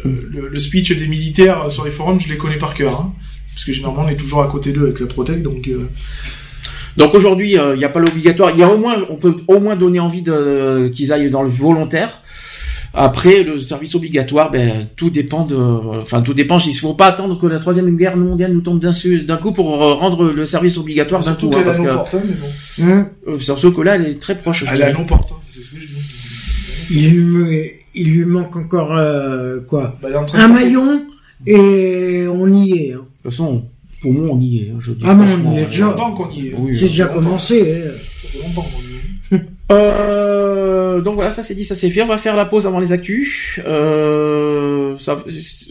le, 0.04 0.48
le 0.48 0.58
speech 0.60 0.96
des 0.96 1.06
militaires 1.08 1.70
sur 1.70 1.84
les 1.84 1.90
forums, 1.90 2.20
je 2.20 2.28
les 2.28 2.36
connais 2.36 2.56
par 2.56 2.74
cœur. 2.74 3.00
Hein, 3.00 3.12
parce 3.52 3.64
que 3.64 3.72
généralement, 3.72 4.02
on 4.04 4.08
est 4.08 4.16
toujours 4.16 4.42
à 4.42 4.46
côté 4.48 4.72
d'eux 4.72 4.84
avec 4.84 5.00
la 5.00 5.06
Protec, 5.06 5.42
donc... 5.42 5.66
euh, 5.68 5.88
Donc 6.96 7.12
aujourd'hui, 7.14 7.58
euh, 7.58 7.74
il 7.74 7.78
n'y 7.78 7.84
a 7.84 7.88
pas 7.88 7.98
l'obligatoire. 7.98 8.50
Il 8.52 8.58
y 8.58 8.62
a 8.62 8.68
au 8.68 8.78
moins, 8.78 8.96
on 9.10 9.16
peut 9.16 9.34
au 9.48 9.58
moins 9.58 9.74
donner 9.74 9.98
envie 9.98 10.22
de 10.22 10.88
qu'ils 10.94 11.12
aillent 11.12 11.30
dans 11.30 11.42
le 11.42 11.48
volontaire. 11.48 12.20
Après, 12.96 13.42
le 13.42 13.58
service 13.58 13.94
obligatoire, 13.96 14.52
ben 14.52 14.86
tout 14.94 15.10
dépend 15.10 15.44
de, 15.44 15.56
enfin 15.56 16.22
tout 16.22 16.32
dépend. 16.32 16.58
Il 16.60 16.70
ne 16.70 16.74
faut 16.76 16.94
pas 16.94 17.06
attendre 17.08 17.36
que 17.40 17.46
la 17.48 17.58
troisième 17.58 17.96
guerre 17.96 18.16
mondiale 18.16 18.52
nous 18.52 18.60
tombe 18.60 18.78
d'un 18.78 19.36
coup 19.36 19.50
pour 19.52 19.82
euh, 19.82 19.94
rendre 19.94 20.30
le 20.30 20.46
service 20.46 20.76
obligatoire 20.78 21.20
d'un 21.22 21.30
surtout 21.32 21.50
coup, 21.50 21.56
hein, 21.56 21.62
parce 21.64 21.80
que 21.80 21.88
hein, 21.88 22.04
mais 22.24 22.34
bon. 22.86 22.92
Hum. 22.92 23.06
euh, 23.28 23.38
surtout 23.40 23.72
que 23.72 23.80
là, 23.82 23.96
elle 23.96 24.06
est 24.06 24.20
très 24.20 24.36
proche. 24.38 24.64
Elle 24.70 24.80
est 24.80 24.84
hein, 24.92 25.02
c'est 25.48 25.60
ce 25.60 25.70
que 25.72 25.76
je 25.80 25.86
dis. 25.86 25.94
Il 26.90 27.10
lui, 27.10 27.20
me- 27.24 27.64
il 27.96 28.10
lui 28.12 28.24
manque 28.26 28.54
encore 28.56 28.96
euh, 28.96 29.58
quoi 29.66 29.98
Bah, 30.00 30.08
Un 30.34 30.48
maillon 30.48 31.02
et 31.46 32.26
on 32.28 32.46
y 32.46 32.72
est. 32.78 32.92
hein. 32.92 32.98
De 32.98 33.00
toute 33.30 33.32
façon, 33.32 33.64
pour 34.02 34.12
moi, 34.12 34.28
on 34.30 34.40
y 34.40 34.58
est. 34.58 34.70
hein, 34.70 34.76
Je 34.78 34.92
dis 34.92 35.02
Ah, 35.04 35.14
mais 35.14 35.24
on 35.44 35.52
y 35.52 35.58
est 35.58 35.64
déjà. 35.64 35.68
fait 35.70 35.82
longtemps 35.82 36.12
qu'on 36.12 36.30
y 36.30 36.46
est. 36.48 36.54
Oui, 36.56 36.78
C'est 36.78 36.86
déjà 36.86 37.06
commencé. 37.06 37.82
hein. 37.86 37.90
Ça 38.22 38.28
fait 38.28 38.38
longtemps 38.46 38.62
qu'on 38.70 39.34
y 39.36 39.38
est. 39.40 39.44
Euh, 39.72 40.53
donc 41.00 41.14
voilà, 41.14 41.30
ça 41.30 41.42
c'est 41.42 41.54
dit, 41.54 41.64
ça 41.64 41.74
c'est 41.74 41.90
fait. 41.90 42.02
On 42.02 42.06
va 42.06 42.18
faire 42.18 42.36
la 42.36 42.44
pause 42.44 42.66
avant 42.66 42.80
les 42.80 42.92
actus. 42.92 43.60
Euh, 43.66 44.98
ça, 44.98 45.22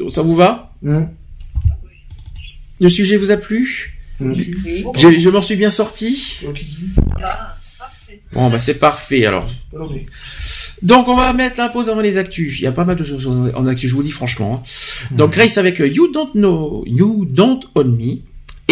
ça 0.10 0.22
vous 0.22 0.36
va 0.36 0.72
Hein 0.88 1.08
Le 2.80 2.90
sujet 2.90 3.18
vous 3.18 3.32
a 3.32 3.38
plu. 3.38 4.00
Oui. 4.20 4.52
J'ai- 4.96 5.20
Je 5.20 5.30
m'en 5.30 5.42
suis 5.42 5.56
bien 5.56 5.70
sorti. 5.70 6.38
Ah. 7.22 7.56
Bon, 8.34 8.50
bah 8.50 8.60
c'est 8.60 8.76
parfait 8.76 9.26
alors. 9.26 9.48
Donc 10.82 11.08
on 11.08 11.16
va 11.16 11.34
mettre 11.34 11.58
la 11.60 11.70
pause 11.70 11.90
avant 11.90 12.02
les 12.02 12.18
actus. 12.18 12.60
Il 12.60 12.64
y 12.64 12.68
a 12.68 12.72
pas 12.72 12.84
mal 12.86 12.96
de 12.96 13.04
choses 13.04 13.28
en 13.28 13.68
actus, 13.68 13.90
je 13.90 13.96
vous 13.96 14.04
dis 14.04 14.12
franchement. 14.12 14.64
hein. 14.66 15.16
Donc 15.16 15.32
Grace 15.34 15.58
avec 15.58 15.80
euh, 15.82 15.88
You 15.88 16.12
Don't 16.12 16.32
Know, 16.34 16.84
You 16.88 17.26
Don't 17.30 17.60
Own 17.76 17.96
Me 17.96 18.18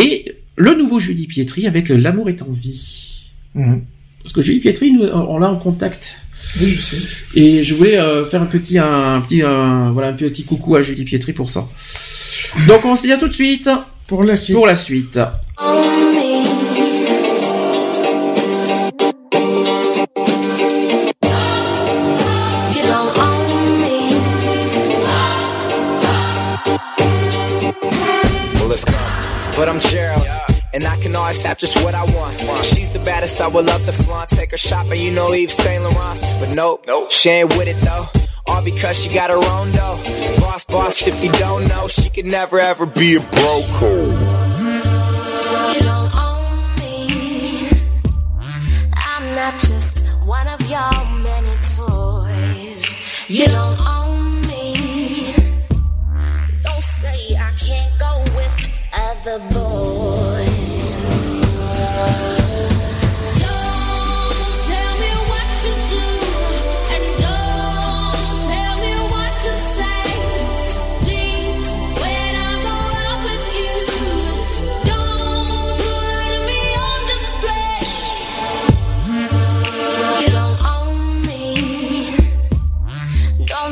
et 0.01 0.35
le 0.55 0.73
nouveau 0.75 0.99
Julie 0.99 1.27
Pietri 1.27 1.67
avec 1.67 1.89
euh, 1.91 1.97
L'amour 1.97 2.27
est 2.29 2.41
en 2.41 2.51
vie. 2.51 3.23
Parce 3.53 4.33
que 4.33 4.41
Julie 4.41 4.59
Pietri, 4.59 4.91
nous, 4.91 5.03
on 5.03 5.37
l'a 5.37 5.49
en 5.51 5.55
contact. 5.57 6.19
Oui, 6.59 6.71
je 6.71 6.81
sais. 6.81 6.97
Et 7.35 7.63
je 7.63 7.73
voulais 7.75 7.97
euh, 7.97 8.25
faire 8.25 8.41
un 8.41 8.45
petit, 8.45 8.77
un, 8.77 9.21
petit, 9.21 9.41
un- 9.41 9.91
voilà, 9.91 10.09
un 10.09 10.13
petit 10.13 10.43
coucou 10.43 10.75
à 10.75 10.81
Julie 10.81 11.03
Pietri 11.05 11.33
pour 11.33 11.49
ça. 11.49 11.67
Donc 12.67 12.83
on 12.85 12.95
se 12.95 13.03
dit 13.03 13.11
à 13.13 13.17
tout 13.17 13.27
de 13.27 13.33
suite 13.33 13.69
Pour 14.07 14.23
la 14.23 14.35
suite. 14.35 14.55
pour 14.55 14.67
la 14.67 14.75
suite. 14.75 15.17
Can 31.01 31.15
always 31.15 31.41
have 31.43 31.57
just 31.57 31.75
what 31.83 31.95
I 31.95 32.03
want. 32.15 32.65
She's 32.65 32.91
the 32.91 32.99
baddest, 32.99 33.41
I 33.41 33.47
would 33.47 33.65
love 33.65 33.83
to 33.85 33.91
flaunt. 33.91 34.29
Take 34.29 34.51
her 34.51 34.57
shopping, 34.57 35.01
you 35.01 35.11
know 35.11 35.33
Yves 35.33 35.53
Saint 35.53 35.83
Laurent. 35.83 36.19
But 36.39 36.49
nope, 36.49 36.85
nope, 36.87 37.11
she 37.11 37.29
ain't 37.29 37.49
with 37.57 37.67
it 37.67 37.77
though. 37.85 38.05
All 38.47 38.63
because 38.63 39.01
she 39.01 39.13
got 39.13 39.29
her 39.29 39.37
own 39.37 39.71
though. 39.71 39.97
Boss, 40.39 40.65
boss, 40.65 41.01
if 41.01 41.23
you 41.23 41.31
don't 41.33 41.67
know, 41.67 41.87
she 41.87 42.09
could 42.09 42.25
never 42.25 42.59
ever 42.59 42.85
be 42.85 43.15
a 43.15 43.19
broke. 43.19 43.67
You 45.73 45.81
don't 45.81 46.15
own 46.15 46.75
me. 46.79 47.69
I'm 48.93 49.33
not 49.35 49.53
just 49.59 50.07
one 50.27 50.47
of 50.47 50.61
your 50.69 50.91
many 51.21 51.55
toys. 51.75 53.29
You 53.29 53.47
don't 53.47 53.79
own 53.79 54.41
me. 54.41 55.33
Don't 56.63 56.83
say 56.83 57.35
I 57.37 57.51
can't 57.57 57.97
go 57.99 58.23
with 58.35 58.53
other 58.93 59.39
boys. 59.53 59.90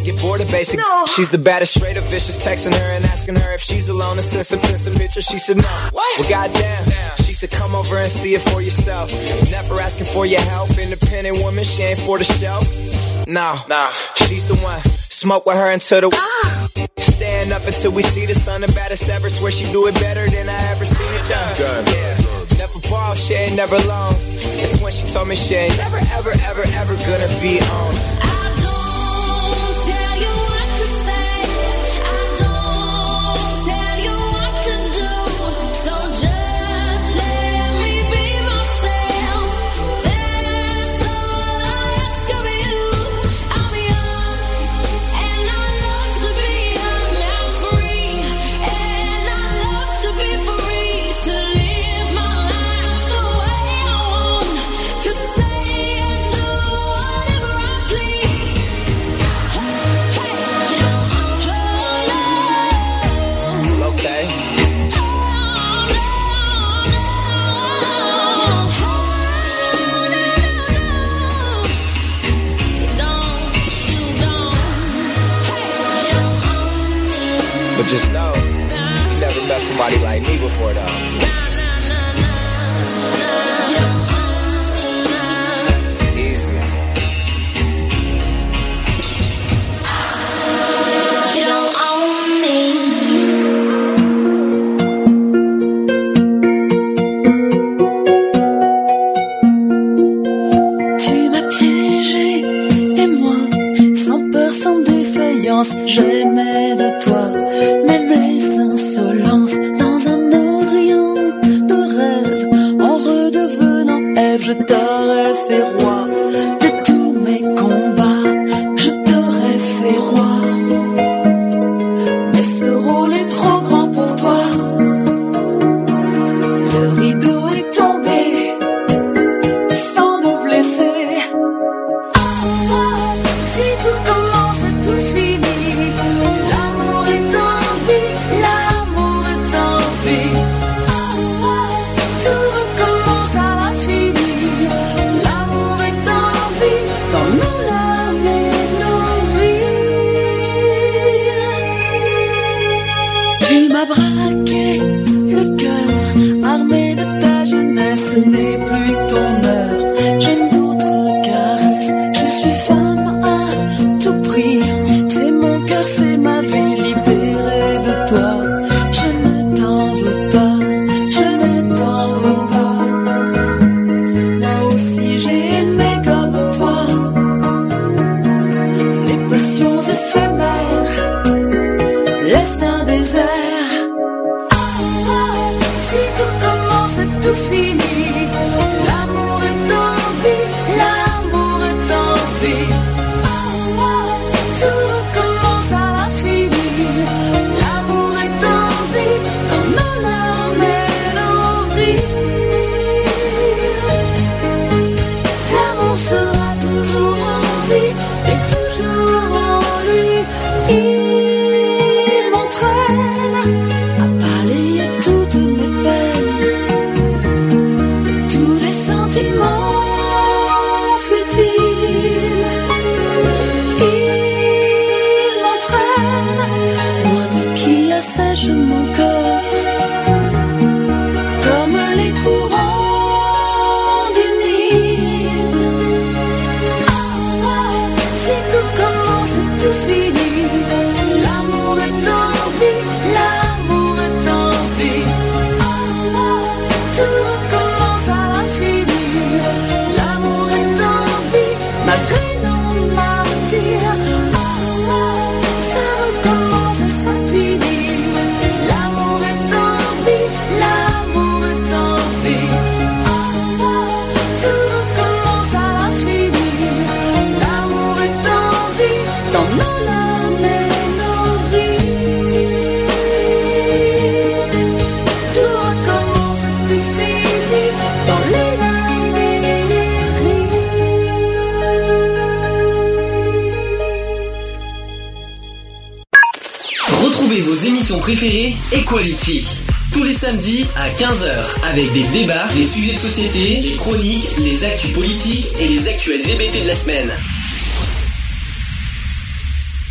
I 0.00 0.02
get 0.02 0.18
bored 0.20 0.40
of 0.40 0.50
basic. 0.50 0.80
She's 1.14 1.28
the 1.28 1.36
baddest, 1.36 1.74
straight 1.74 1.98
up 1.98 2.04
vicious. 2.04 2.42
Texting 2.42 2.72
her 2.72 2.90
and 2.96 3.04
asking 3.04 3.36
her 3.36 3.52
if 3.52 3.60
she's 3.60 3.90
alone 3.90 4.16
and 4.16 4.22
send 4.22 4.46
some 4.46 4.60
some 4.60 4.94
pictures. 4.94 5.26
She 5.26 5.36
said 5.36 5.58
no. 5.58 5.68
What? 5.92 6.18
Well, 6.18 6.28
goddamn. 6.28 7.16
She 7.18 7.34
said 7.34 7.50
come 7.50 7.74
over 7.74 7.98
and 7.98 8.10
see 8.10 8.34
it 8.34 8.40
for 8.40 8.62
yourself. 8.62 9.12
Never 9.50 9.78
asking 9.78 10.06
for 10.06 10.24
your 10.24 10.40
help. 10.40 10.70
Independent 10.78 11.36
woman, 11.44 11.64
she 11.64 11.82
ain't 11.82 11.98
for 11.98 12.16
the 12.16 12.24
shelf. 12.24 12.64
No, 13.28 13.60
no, 13.68 13.90
she's 14.16 14.48
the 14.48 14.56
one. 14.64 14.80
Smoke 15.12 15.44
with 15.44 15.56
her 15.56 15.70
until 15.70 16.00
the. 16.00 16.10
Ah. 16.16 16.68
Stand 16.96 17.52
up 17.52 17.64
until 17.66 17.92
we 17.92 18.00
see 18.02 18.24
the 18.24 18.34
sun. 18.34 18.62
The 18.62 18.72
baddest 18.72 19.06
ever. 19.10 19.28
Swear 19.28 19.50
she 19.50 19.70
do 19.70 19.86
it 19.86 19.94
better 20.00 20.24
than 20.30 20.48
I 20.48 20.60
ever 20.72 20.86
seen 20.86 21.12
it 21.12 21.28
done. 21.28 21.84
Yeah. 21.92 22.56
Never 22.56 22.80
ball, 22.88 23.14
she 23.14 23.34
ain't 23.34 23.56
never 23.56 23.76
long. 23.84 24.14
It's 24.64 24.80
when 24.80 24.92
she 24.92 25.06
told 25.08 25.28
me 25.28 25.36
she 25.36 25.56
ain't 25.56 25.76
never, 25.76 25.98
ever, 26.16 26.32
ever, 26.48 26.64
ever 26.80 26.96
gonna 27.04 27.28
be 27.40 27.60
on. 27.60 28.29
nobody 79.80 80.04
like 80.04 80.22
me 80.22 80.38
before 80.38 80.74
though. 80.74 81.29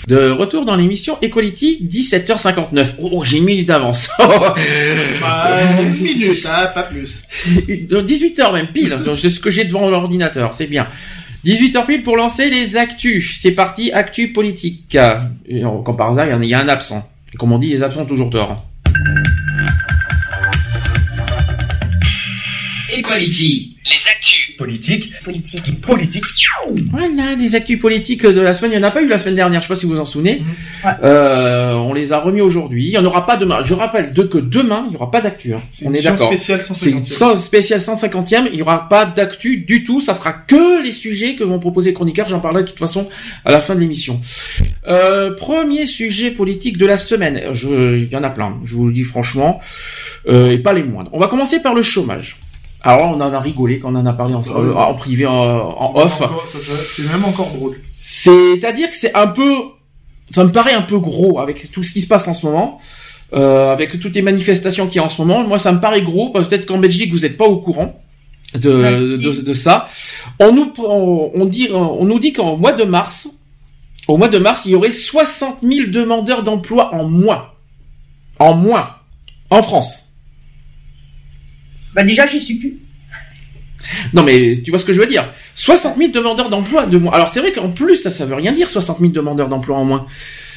De 0.09 0.31
retour 0.31 0.65
dans 0.65 0.75
l'émission 0.75 1.17
Equality, 1.21 1.87
17h59. 1.87 2.87
Oh, 2.99 3.23
j'ai 3.23 3.37
une 3.37 3.43
minute 3.45 3.67
d'avance. 3.67 4.09
Bah, 5.21 5.49
une 5.81 5.91
minute, 5.93 6.45
hein, 6.47 6.67
pas 6.73 6.83
plus. 6.83 7.23
18h 7.67 8.53
même 8.53 8.67
pile. 8.73 8.89
Donc, 9.05 9.17
C'est 9.19 9.29
ce 9.29 9.39
que 9.39 9.51
j'ai 9.51 9.65
devant 9.65 9.87
l'ordinateur, 9.89 10.53
c'est 10.55 10.65
bien. 10.67 10.87
18h 11.45 11.85
pile 11.85 12.01
pour 12.01 12.17
lancer 12.17 12.49
les 12.49 12.75
actus. 12.75 13.37
C'est 13.41 13.51
parti, 13.51 13.91
actus 13.91 14.33
politique. 14.33 14.95
Et, 15.47 15.63
euh, 15.63 15.69
Comme 15.85 15.95
par 15.95 16.09
hasard, 16.09 16.25
il 16.25 16.31
y 16.31 16.33
en 16.33 16.41
a- 16.41 16.43
il 16.43 16.49
y 16.49 16.53
a 16.55 16.59
un 16.59 16.69
absent. 16.69 17.07
Et 17.33 17.37
comme 17.37 17.51
on 17.51 17.59
dit, 17.59 17.69
les 17.69 17.83
absents 17.83 18.01
ont 18.01 18.05
toujours 18.05 18.29
tort. 18.31 18.55
Equality, 22.97 23.77
Politique. 24.69 25.11
Politique. 25.23 25.81
Politique. 25.81 26.23
Voilà, 26.91 27.35
les 27.35 27.55
actus 27.55 27.79
politiques 27.79 28.25
de 28.25 28.39
la 28.41 28.53
semaine. 28.53 28.71
Il 28.73 28.79
n'y 28.79 28.83
en 28.85 28.87
a 28.87 28.91
pas 28.91 29.01
eu 29.01 29.07
la 29.07 29.17
semaine 29.17 29.35
dernière, 29.35 29.61
je 29.61 29.67
sais 29.67 29.73
pas 29.73 29.75
si 29.75 29.85
vous 29.85 29.93
vous 29.93 29.99
en 29.99 30.05
souvenez. 30.05 30.43
Euh, 31.03 31.73
on 31.73 31.93
les 31.93 32.13
a 32.13 32.19
remis 32.19 32.41
aujourd'hui. 32.41 32.85
Il 32.85 32.89
n'y 32.91 32.97
en 32.97 33.05
aura 33.05 33.25
pas 33.25 33.37
demain. 33.37 33.59
Je 33.63 33.73
rappelle 33.73 34.13
de, 34.13 34.23
que 34.23 34.37
demain, 34.37 34.83
il 34.87 34.91
n'y 34.91 34.95
aura 34.95 35.11
pas 35.11 35.21
d'actu. 35.21 35.53
hein. 35.53 35.61
C'est 35.71 35.87
On 35.87 35.93
est 35.93 36.01
d'accord. 36.03 36.27
spéciale 36.27 36.61
C'est 36.63 36.73
150e. 36.91 37.05
sans- 37.11 37.35
spécial 37.35 37.79
150e. 37.79 38.47
Il 38.51 38.55
n'y 38.55 38.61
aura 38.61 38.87
pas 38.89 39.05
d'actu 39.05 39.57
du 39.57 39.83
tout. 39.83 40.01
Ça 40.01 40.13
sera 40.13 40.33
que 40.33 40.83
les 40.83 40.91
sujets 40.91 41.35
que 41.35 41.43
vont 41.43 41.59
proposer 41.59 41.89
les 41.89 41.93
chroniqueurs. 41.95 42.29
J'en 42.29 42.39
parlerai 42.39 42.63
de 42.63 42.69
toute 42.69 42.79
façon 42.79 43.09
à 43.45 43.51
la 43.51 43.61
fin 43.61 43.75
de 43.75 43.79
l'émission. 43.79 44.19
Euh, 44.87 45.33
premier 45.35 45.85
sujet 45.85 46.31
politique 46.31 46.77
de 46.77 46.85
la 46.85 46.97
semaine. 46.97 47.41
Je, 47.53 47.97
il 47.97 48.09
y 48.09 48.15
en 48.15 48.23
a 48.23 48.29
plein. 48.29 48.57
Je 48.65 48.75
vous 48.75 48.87
le 48.87 48.93
dis 48.93 49.03
franchement. 49.03 49.59
Euh, 50.27 50.51
et 50.51 50.57
pas 50.59 50.73
les 50.73 50.83
moindres. 50.83 51.09
On 51.13 51.19
va 51.19 51.27
commencer 51.27 51.59
par 51.61 51.73
le 51.73 51.81
chômage. 51.81 52.37
Alors 52.81 52.99
là, 52.99 53.07
on 53.07 53.21
en 53.21 53.33
a 53.33 53.39
rigolé 53.39 53.79
quand 53.79 53.93
on 53.93 53.97
en 53.97 54.05
a 54.05 54.13
parlé 54.13 54.33
en, 54.35 54.41
Ah 54.41 54.59
oui. 54.59 54.71
en 54.73 54.93
privé, 54.93 55.25
en, 55.25 55.33
en 55.33 55.93
C'est 56.09 56.23
off. 56.23 56.45
C'est 56.85 57.07
même 57.11 57.25
encore 57.25 57.49
drôle. 57.51 57.81
C'est-à-dire 57.99 58.89
que 58.89 58.95
c'est 58.95 59.13
un 59.15 59.27
peu, 59.27 59.53
ça 60.31 60.43
me 60.45 60.51
paraît 60.51 60.73
un 60.73 60.81
peu 60.83 60.97
gros 60.99 61.39
avec 61.39 61.71
tout 61.71 61.83
ce 61.83 61.91
qui 61.91 62.01
se 62.01 62.07
passe 62.07 62.27
en 62.27 62.33
ce 62.33 62.45
moment, 62.45 62.79
euh, 63.33 63.71
avec 63.71 63.99
toutes 63.99 64.15
les 64.15 64.21
manifestations 64.21 64.87
qu'il 64.87 64.97
y 64.97 64.99
a 64.99 65.03
en 65.03 65.09
ce 65.09 65.21
moment. 65.21 65.43
Moi, 65.43 65.59
ça 65.59 65.71
me 65.73 65.79
paraît 65.81 66.01
gros. 66.01 66.29
Peut-être 66.29 66.65
qu'en 66.65 66.77
Belgique, 66.77 67.11
vous 67.11 67.19
n'êtes 67.19 67.37
pas 67.37 67.45
au 67.45 67.57
courant 67.57 68.01
de, 68.53 69.17
de, 69.17 69.41
de 69.41 69.53
ça. 69.53 69.87
On 70.39 70.53
nous, 70.53 70.71
on, 70.79 71.31
on 71.35 71.45
dit, 71.45 71.69
on 71.73 72.05
nous 72.05 72.19
dit 72.19 72.31
qu'en 72.33 72.55
mois 72.57 72.71
de 72.73 72.83
mars, 72.85 73.29
au 74.07 74.17
mois 74.17 74.29
de 74.29 74.39
mars, 74.39 74.63
il 74.65 74.71
y 74.71 74.75
aurait 74.75 74.89
60 74.91 75.57
000 75.61 75.89
demandeurs 75.89 76.41
d'emploi 76.43 76.95
en 76.95 77.03
moins, 77.03 77.49
en 78.39 78.55
moins, 78.55 78.91
en 79.51 79.61
France. 79.61 80.08
Bah 81.93 82.03
déjà, 82.03 82.27
j'y 82.27 82.39
suis 82.39 82.55
plus. 82.55 82.79
Non 84.13 84.23
mais 84.23 84.61
tu 84.63 84.71
vois 84.71 84.79
ce 84.79 84.85
que 84.85 84.93
je 84.93 84.99
veux 84.99 85.07
dire 85.07 85.31
60 85.55 85.97
000 85.97 86.11
demandeurs 86.11 86.49
d'emploi 86.49 86.85
de 86.85 86.97
moins. 86.97 87.13
Alors 87.13 87.29
c'est 87.29 87.39
vrai 87.39 87.51
qu'en 87.51 87.69
plus 87.69 87.97
ça 87.97 88.09
ça 88.09 88.25
veut 88.25 88.35
rien 88.35 88.51
dire 88.51 88.69
60 88.69 88.99
000 88.99 89.11
demandeurs 89.11 89.47
d'emploi 89.47 89.77
en 89.77 89.85
moins. 89.85 90.05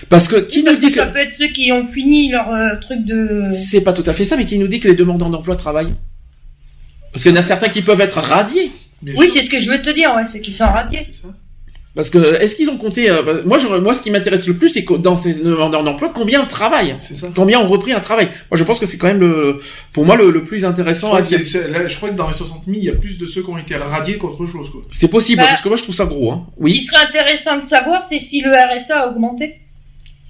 Parce 0.09 0.28
que 0.28 0.36
qui 0.36 0.62
nous 0.65 0.77
dit 0.77 0.91
que 0.91 1.01
Ça 1.01 1.07
peut 1.07 1.19
être 1.19 1.35
ceux 1.35 1.49
qui 1.49 1.70
ont 1.73 1.86
fini 1.86 2.28
leur 2.31 2.52
euh, 2.52 2.77
truc 2.81 3.05
de. 3.05 3.47
c'est 3.52 3.81
pas 3.81 3.93
tout 3.93 4.02
à 4.07 4.12
fait 4.12 4.25
ça, 4.25 4.36
mais 4.36 4.44
qui 4.44 4.59
nous 4.59 4.67
dit 4.67 4.81
que 4.81 4.89
les 4.89 4.97
demandeurs 4.97 5.31
d'emploi 5.31 5.57
travaillent 5.57 5.94
Parce 7.12 7.23
qu'il 7.23 7.33
y 7.33 7.35
en 7.35 7.39
a 7.39 7.43
certains 7.43 7.69
qui 7.69 7.83
peuvent 7.83 8.01
être 8.01 8.19
radiés. 8.19 8.70
Oui, 9.17 9.31
c'est 9.35 9.44
ce 9.44 9.51
que 9.51 9.61
je 9.61 9.69
veux 9.69 9.83
te 9.83 9.91
dire, 9.91 10.15
ouais, 10.15 10.25
ceux 10.33 10.39
qui 10.39 10.52
sont 10.52 10.67
radiés. 10.67 11.01
Parce 11.95 12.09
que 12.09 12.41
est-ce 12.41 12.57
qu'ils 12.57 12.71
ont 12.71 12.79
compté 12.79 13.11
euh, 13.11 13.43
Moi, 13.45 13.59
je, 13.59 13.67
moi, 13.69 13.93
ce 13.93 14.01
qui 14.01 14.11
m'intéresse 14.11 14.47
le 14.47 14.55
plus, 14.55 14.71
c'est 14.71 14.83
que 14.83 14.95
dans 14.95 15.15
ces 15.15 15.35
demandeurs 15.35 15.85
d'emploi, 15.85 16.11
combien 16.15 16.47
travaillent 16.47 16.97
Combien 17.37 17.61
ont 17.61 17.69
repris 17.69 17.93
un 17.93 18.01
travail 18.01 18.27
Moi, 18.51 18.57
je 18.57 18.65
pense 18.65 18.79
que 18.79 18.87
c'est 18.87 18.97
quand 18.97 19.09
même 19.09 19.21
le, 19.21 19.59
pour 19.93 20.07
moi, 20.07 20.17
le, 20.17 20.31
le 20.31 20.43
plus 20.43 20.61
Je 20.61 20.67
intéressant 20.67 21.09
crois, 21.09 21.19
à 21.19 21.23
dire. 21.23 21.39
là, 21.71 21.87
je 21.87 21.97
crois 21.97 22.09
que 22.09 22.15
dans 22.15 22.29
les 22.29 22.33
60 22.33 22.62
000, 22.65 22.79
il 22.79 22.85
y 22.85 22.89
a 22.89 22.95
plus 22.95 23.19
de 23.19 23.27
ceux 23.27 23.43
qui 23.43 23.51
ont 23.51 23.59
été 23.59 23.77
radiés 23.77 24.17
qu'autre 24.17 24.47
chose. 24.47 24.71
Quoi. 24.71 24.81
C'est 24.91 25.09
possible 25.11 25.43
Bah, 25.43 25.49
parce 25.51 25.61
que 25.61 25.69
moi, 25.69 25.77
je 25.77 25.83
trouve 25.83 25.95
ça 25.95 26.07
gros. 26.07 26.33
Hein. 26.33 26.47
Ce 26.53 26.57
qui 26.59 26.62
Oui, 26.65 26.81
serait 26.81 27.05
intéressant 27.07 27.59
de 27.59 27.65
savoir, 27.67 28.03
c'est 28.03 28.19
si 28.21 28.41
le 28.41 28.53
RSA 28.53 29.01
a 29.01 29.09
augmenté. 29.09 29.59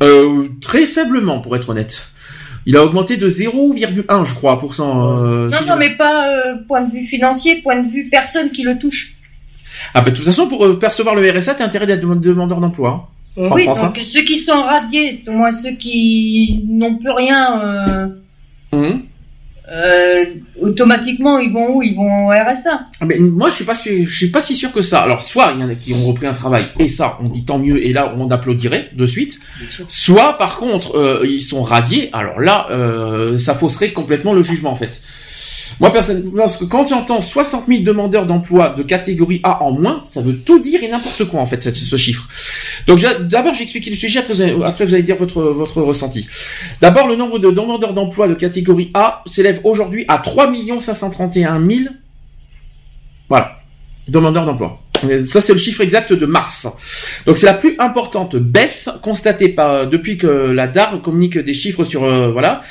euh, 0.02 0.48
très 0.60 0.84
faiblement, 0.86 1.40
pour 1.40 1.54
être 1.54 1.68
honnête. 1.68 2.08
Il 2.66 2.76
a 2.76 2.84
augmenté 2.84 3.16
de 3.16 3.28
0,1, 3.28 4.24
je 4.24 4.34
crois, 4.34 4.58
pour 4.58 4.74
cent. 4.74 5.16
euh, 5.24 5.48
non, 5.48 5.56
si 5.58 5.64
non, 5.64 5.74
je- 5.74 5.78
mais 5.78 5.90
pas 5.90 6.28
euh, 6.28 6.54
point 6.66 6.80
de 6.82 6.92
vue 6.92 7.04
financier, 7.04 7.60
point 7.62 7.76
de 7.76 7.88
vue 7.88 8.08
personne 8.10 8.50
qui 8.50 8.62
le 8.64 8.78
touche. 8.78 9.14
Ah 9.94 10.00
bah 10.02 10.10
de 10.10 10.16
toute 10.16 10.24
façon, 10.24 10.46
pour 10.48 10.64
euh, 10.64 10.78
percevoir 10.78 11.14
le 11.14 11.30
RSA, 11.30 11.54
t'as 11.54 11.64
intérêt 11.64 11.86
d'être 11.86 12.00
dem- 12.00 12.20
demandeur 12.20 12.60
d'emploi. 12.60 13.08
hein. 13.36 13.42
En 13.48 13.54
oui, 13.54 13.64
France, 13.64 13.80
hein. 13.80 13.86
donc 13.86 13.98
ceux 14.06 14.22
qui 14.24 14.38
sont 14.38 14.62
radiés, 14.62 15.22
au 15.26 15.32
moins 15.32 15.52
ceux 15.52 15.72
qui 15.72 16.64
n'ont 16.68 16.96
plus 16.96 17.10
rien, 17.10 17.60
euh, 17.62 18.06
Hum. 18.72 19.02
euh, 19.70 20.24
automatiquement 20.60 21.38
ils 21.38 21.52
vont 21.52 21.76
où? 21.76 21.82
Ils 21.82 21.94
vont 21.94 22.26
au 22.26 22.30
RSA. 22.30 22.88
Ah, 23.00 23.04
Mais 23.06 23.18
moi, 23.18 23.48
je 23.50 23.54
suis 23.56 23.64
pas, 23.64 23.74
je 23.74 24.04
suis 24.14 24.28
pas 24.28 24.40
si 24.40 24.54
sûr 24.56 24.72
que 24.72 24.82
ça. 24.82 25.00
Alors, 25.00 25.22
soit 25.22 25.52
il 25.54 25.60
y 25.60 25.64
en 25.64 25.68
a 25.70 25.74
qui 25.74 25.94
ont 25.94 26.04
repris 26.06 26.26
un 26.26 26.34
travail, 26.34 26.66
et 26.78 26.88
ça, 26.88 27.18
on 27.22 27.28
dit 27.28 27.44
tant 27.44 27.58
mieux, 27.58 27.84
et 27.86 27.92
là, 27.92 28.14
on 28.18 28.30
applaudirait 28.30 28.90
de 28.94 29.06
suite. 29.06 29.38
Soit, 29.88 30.36
par 30.38 30.56
contre, 30.58 30.96
euh, 30.96 31.24
ils 31.26 31.42
sont 31.42 31.62
radiés. 31.62 32.10
Alors 32.12 32.40
là, 32.40 32.66
euh, 32.70 33.38
ça 33.38 33.54
fausserait 33.54 33.92
complètement 33.92 34.34
le 34.34 34.42
jugement, 34.42 34.72
en 34.72 34.76
fait. 34.76 35.00
Moi, 35.80 35.92
personnellement, 35.92 36.30
parce 36.36 36.56
que 36.56 36.64
quand 36.64 36.86
j'entends 36.86 37.20
60 37.20 37.66
000 37.66 37.82
demandeurs 37.82 38.26
d'emploi 38.26 38.70
de 38.70 38.82
catégorie 38.82 39.40
A 39.42 39.62
en 39.62 39.72
moins, 39.72 40.02
ça 40.04 40.20
veut 40.20 40.36
tout 40.36 40.58
dire 40.58 40.82
et 40.82 40.88
n'importe 40.88 41.24
quoi, 41.24 41.40
en 41.40 41.46
fait, 41.46 41.62
ce, 41.62 41.96
chiffre. 41.96 42.28
Donc, 42.86 43.00
d'abord, 43.00 43.54
j'ai 43.54 43.62
expliqué 43.62 43.90
le 43.90 43.96
sujet, 43.96 44.20
après 44.20 44.34
vous, 44.34 44.42
allez, 44.42 44.52
vous 44.52 44.94
allez 44.94 45.02
dire 45.02 45.16
votre, 45.16 45.82
ressenti. 45.82 46.26
D'abord, 46.80 47.08
le 47.08 47.16
nombre 47.16 47.38
de 47.38 47.50
demandeurs 47.50 47.94
d'emploi 47.94 48.28
de 48.28 48.34
catégorie 48.34 48.90
A 48.94 49.22
s'élève 49.26 49.60
aujourd'hui 49.64 50.04
à 50.08 50.18
3 50.18 50.52
531 50.80 51.60
000 51.66 51.80
voilà. 53.32 53.62
Demandeurs 54.08 54.44
d'emploi. 54.44 54.78
Ça, 55.24 55.40
c'est 55.40 55.54
le 55.54 55.58
chiffre 55.58 55.80
exact 55.80 56.12
de 56.12 56.26
mars. 56.26 56.66
Donc, 57.24 57.38
c'est 57.38 57.46
la 57.46 57.54
plus 57.54 57.76
importante 57.78 58.36
baisse 58.36 58.90
constatée 59.02 59.56
depuis 59.90 60.18
que 60.18 60.26
la 60.26 60.66
DAR 60.66 61.00
communique 61.00 61.38
des 61.38 61.54
chiffres 61.54 61.84
sur, 61.84 62.04
euh, 62.04 62.30
voilà. 62.30 62.62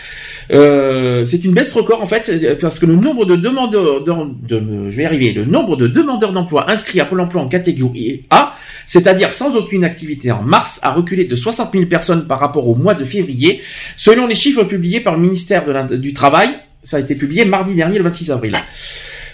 Euh, 0.51 1.23
c'est 1.25 1.45
une 1.45 1.53
baisse 1.53 1.71
record 1.71 2.01
en 2.01 2.05
fait 2.05 2.25
c'est- 2.25 2.59
parce 2.59 2.77
que 2.77 2.85
le 2.85 2.95
nombre 2.95 3.25
de 3.25 3.37
demandeurs 3.37 4.03
de, 4.03 4.89
je 4.89 4.95
vais 4.97 5.07
le 5.33 5.45
nombre 5.45 5.77
de 5.77 5.87
demandeurs 5.87 6.33
d'emploi 6.33 6.69
inscrits 6.69 6.99
à 6.99 7.05
Pôle 7.05 7.21
Emploi 7.21 7.41
en 7.41 7.47
catégorie 7.47 8.23
A 8.31 8.53
c'est-à-dire 8.85 9.31
sans 9.31 9.55
aucune 9.55 9.85
activité 9.85 10.31
en 10.31 10.41
mars 10.41 10.79
a 10.81 10.91
reculé 10.91 11.23
de 11.25 11.35
60 11.35 11.71
000 11.71 11.85
personnes 11.85 12.27
par 12.27 12.39
rapport 12.39 12.67
au 12.67 12.75
mois 12.75 12.95
de 12.95 13.05
février. 13.05 13.61
Selon 13.95 14.27
les 14.27 14.35
chiffres 14.35 14.63
publiés 14.63 14.99
par 14.99 15.15
le 15.15 15.21
ministère 15.21 15.63
du 15.97 16.13
travail 16.13 16.49
ça 16.83 16.97
a 16.97 16.99
été 16.99 17.15
publié 17.15 17.45
mardi 17.45 17.75
dernier 17.75 17.97
le 17.99 18.03
26 18.03 18.31
avril. 18.31 18.59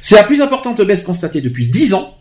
C'est 0.02 0.16
la 0.16 0.24
plus 0.24 0.42
importante 0.42 0.82
baisse 0.82 1.04
constatée 1.04 1.42
depuis 1.42 1.66
10 1.66 1.94
ans 1.94 2.17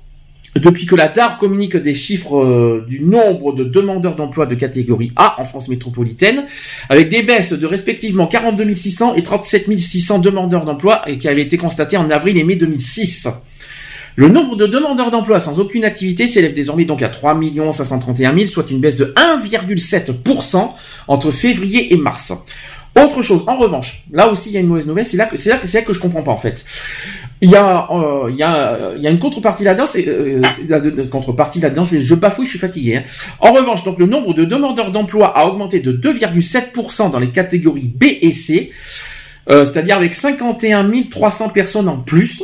depuis 0.59 0.87
que 0.87 0.95
la 0.95 1.09
DAR 1.09 1.39
communique 1.39 1.77
des 1.77 1.95
chiffres 1.95 2.37
euh, 2.37 2.85
du 2.89 3.01
nombre 3.01 3.53
de 3.53 3.65
demandeurs 3.65 4.17
d'emploi 4.17 4.47
de 4.47 4.55
catégorie 4.55 5.13
A 5.17 5.41
en 5.41 5.45
France 5.45 5.69
métropolitaine, 5.69 6.45
avec 6.89 7.09
des 7.09 7.23
baisses 7.23 7.53
de 7.53 7.67
respectivement 7.67 8.27
42 8.27 8.75
600 8.75 9.15
et 9.15 9.23
37 9.23 9.79
600 9.79 10.19
demandeurs 10.19 10.65
d'emploi 10.65 11.03
et 11.09 11.19
qui 11.19 11.29
avaient 11.29 11.43
été 11.43 11.57
constatées 11.57 11.97
en 11.97 12.11
avril 12.11 12.37
et 12.39 12.45
mai 12.45 12.57
2006. 12.57 13.29
Le 14.19 14.29
nombre 14.29 14.57
de 14.57 14.67
demandeurs 14.67 15.11
d'emploi 15.11 15.41
sans 15.41 15.61
aucune 15.61 15.85
activité 15.85 16.27
s'élève 16.27 16.55
désormais 16.55 16.87
donc 16.87 17.03
à 17.03 17.11
3 17.11 17.39
531 17.73 18.35
000, 18.35 18.47
soit 18.47 18.71
une 18.71 18.81
baisse 18.81 18.97
de 18.97 19.13
1,7% 19.15 20.71
entre 21.07 21.31
février 21.31 21.93
et 21.93 21.99
mars. 21.99 22.33
Autre 22.99 23.21
chose, 23.21 23.45
en 23.47 23.59
revanche, 23.59 24.05
là 24.11 24.31
aussi 24.31 24.49
il 24.49 24.53
y 24.55 24.57
a 24.57 24.61
une 24.61 24.69
mauvaise 24.69 24.87
nouvelle, 24.87 25.05
c'est 25.05 25.19
là 25.19 25.27
que 25.27 25.37
c'est 25.37 25.51
là 25.51 25.59
que 25.59 25.67
c'est 25.67 25.87
là 25.87 25.95
comprends 26.01 26.23
pas 26.23 26.33
en 26.33 26.39
fait. 26.39 26.65
Il 27.43 27.51
y 27.51 27.57
a 27.57 27.89
euh, 27.91 28.31
il 28.31 28.37
y 28.37 28.43
a 28.43 28.95
il 28.97 29.03
y 29.03 29.07
a 29.07 29.11
une 29.11 29.19
contrepartie 29.19 29.63
là-dedans, 29.65 29.85
c'est 29.87 30.09
euh, 30.09 30.41
c'est 30.51 30.69
la 30.71 30.81
de- 30.81 31.03
contrepartie 31.03 31.61
là-dedans, 31.61 31.83
je, 31.83 32.01
je 32.01 32.15
bafouille, 32.15 32.47
je 32.47 32.51
suis 32.51 32.59
fatigué. 32.59 32.97
hein. 32.97 33.03
En 33.41 33.53
revanche, 33.53 33.85
donc 33.85 33.99
le 33.99 34.07
nombre 34.07 34.33
de 34.33 34.45
demandeurs 34.45 34.91
d'emploi 34.91 35.37
a 35.37 35.47
augmenté 35.47 35.81
de 35.81 35.93
2,7% 35.93 37.11
dans 37.11 37.19
les 37.19 37.29
catégories 37.31 37.89
B 37.95 38.05
et 38.23 38.33
C, 38.33 38.71
euh, 39.51 39.67
c'est-à-dire 39.67 39.97
avec 39.99 40.15
51 40.15 40.91
300 41.11 41.51
personnes 41.51 41.89
en 41.89 41.99
plus. 41.99 42.43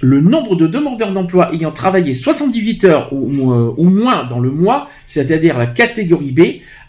Le 0.00 0.20
nombre 0.20 0.56
de 0.56 0.66
demandeurs 0.66 1.12
d'emploi 1.12 1.54
ayant 1.54 1.70
travaillé 1.70 2.12
78 2.12 2.84
heures 2.84 3.08
ou, 3.12 3.52
euh, 3.52 3.72
ou 3.78 3.88
moins 3.88 4.24
dans 4.24 4.40
le 4.40 4.50
mois, 4.50 4.88
c'est-à-dire 5.06 5.56
la 5.56 5.66
catégorie 5.66 6.32
B, 6.32 6.40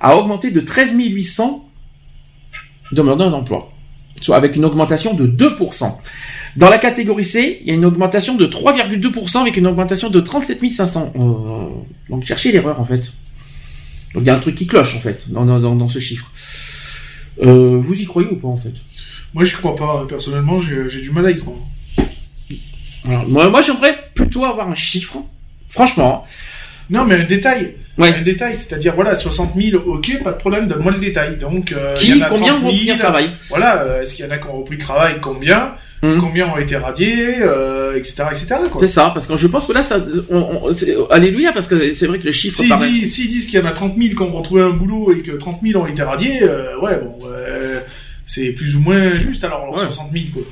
a 0.02 0.18
augmenté 0.18 0.52
de 0.52 0.60
13 0.60 0.96
800 0.98 1.64
demandeurs 2.92 3.32
d'emploi, 3.32 3.72
soit 4.22 4.36
avec 4.36 4.58
une 4.58 4.66
augmentation 4.66 5.14
de 5.14 5.26
2%. 5.28 5.98
Dans 6.56 6.70
la 6.70 6.78
catégorie 6.78 7.24
C, 7.26 7.60
il 7.62 7.68
y 7.68 7.72
a 7.72 7.74
une 7.74 7.86
augmentation 7.86 8.36
de 8.36 8.46
3,2% 8.46 9.40
avec 9.42 9.58
une 9.58 9.68
augmentation 9.68 10.10
de 10.10 10.20
37 10.22 10.72
500. 10.72 11.14
Euh, 11.16 11.68
donc 12.10 12.24
cherchez 12.26 12.52
l'erreur 12.52 12.80
en 12.80 12.86
fait. 12.86 13.12
Donc 14.14 14.24
il 14.24 14.28
y 14.28 14.30
a 14.30 14.36
un 14.36 14.40
truc 14.40 14.56
qui 14.56 14.66
cloche 14.66 14.96
en 14.96 15.00
fait 15.00 15.30
dans, 15.32 15.46
dans, 15.46 15.60
dans- 15.60 15.76
dans 15.76 15.90
ce 15.90 16.00
chiffre. 16.00 16.32
Euh, 17.44 17.82
vous 17.84 18.00
y 18.02 18.06
croyez 18.06 18.30
ou 18.30 18.38
pas 18.38 18.48
en 18.48 18.56
fait? 18.56 18.74
Moi, 19.34 19.44
j'y 19.44 19.52
crois 19.52 19.76
pas. 19.76 20.06
Personnellement, 20.08 20.58
j'ai 20.60 20.90
j'ai 20.90 21.02
du 21.02 21.12
mal 21.12 21.26
à 21.26 21.32
y 21.32 21.38
croire. 21.38 21.58
Alors, 23.06 23.28
Moi, 23.28 23.50
moi 23.50 23.62
j'aimerais 23.62 23.96
plutôt 24.16 24.46
avoir 24.46 24.70
un 24.70 24.76
chiffre, 24.76 25.18
franchement. 25.70 26.24
Non, 26.90 27.04
mais 27.06 27.16
un 27.16 27.26
détail. 27.26 27.76
Un 27.98 28.22
détail, 28.22 28.56
c'est-à-dire, 28.56 28.94
voilà, 28.94 29.16
60 29.16 29.54
000, 29.56 29.82
ok, 29.86 30.22
pas 30.24 30.34
de 30.34 30.38
problème, 30.38 30.68
donne-moi 30.68 30.92
le 30.92 31.00
détail. 31.00 31.38
Donc, 31.38 31.72
euh, 31.72 31.94
Qui, 31.94 32.10
il 32.12 32.18
y 32.18 32.22
en 32.22 32.26
a 32.26 32.30
combien 32.30 32.54
30 32.54 32.64
ont 32.64 32.68
repris 32.68 32.86
000, 32.86 32.98
le 32.98 33.02
travail 33.02 33.30
Voilà, 33.50 33.82
euh, 33.84 34.02
est-ce 34.02 34.14
qu'il 34.14 34.26
y 34.26 34.28
en 34.28 34.32
a 34.32 34.38
qui 34.38 34.48
ont 34.48 34.58
repris 34.58 34.76
le 34.76 34.82
travail 34.82 35.16
Combien 35.22 35.76
Hum. 36.04 36.20
Combien 36.20 36.48
ont 36.50 36.58
été 36.58 36.76
radiés 36.76 37.38
euh, 37.42 37.96
Etc. 37.98 38.22
etc. 38.30 38.56
C'est 38.82 38.88
ça, 38.90 39.12
parce 39.14 39.28
que 39.28 39.38
je 39.38 39.48
pense 39.48 39.66
que 39.66 39.72
là, 39.72 39.82
ça, 39.82 39.98
on, 40.30 40.38
on- 40.70 41.06
alléluia, 41.10 41.54
parce 41.54 41.68
que 41.68 41.94
c'est 41.94 42.06
vrai 42.06 42.20
que 42.20 42.26
le 42.26 42.32
chiffre 42.34 42.58
S'ils 42.58 42.68
paraît. 42.70 42.90
disent, 42.90 43.14
s'ils 43.16 43.30
disent 43.30 43.48
qu'il 43.48 43.60
y 43.60 43.64
en 43.64 43.66
a 43.66 43.72
30 43.72 43.96
000 43.96 44.10
qui 44.10 44.22
ont 44.22 44.32
retrouvé 44.38 44.62
un 44.62 44.70
boulot 44.72 45.14
et 45.14 45.22
que 45.22 45.32
30 45.32 45.62
000 45.66 45.82
ont 45.82 45.88
été 45.88 46.04
radiés, 46.04 46.40
euh, 46.44 46.78
ouais, 46.82 47.00
bon, 47.02 47.26
euh, 47.28 47.80
c'est 48.26 48.50
plus 48.52 48.76
ou 48.76 48.82
moins 48.82 49.18
juste 49.18 49.44
alors, 49.46 49.64
alors 49.64 49.80
60 49.80 50.12
000, 50.12 50.26
quoi. 50.34 50.44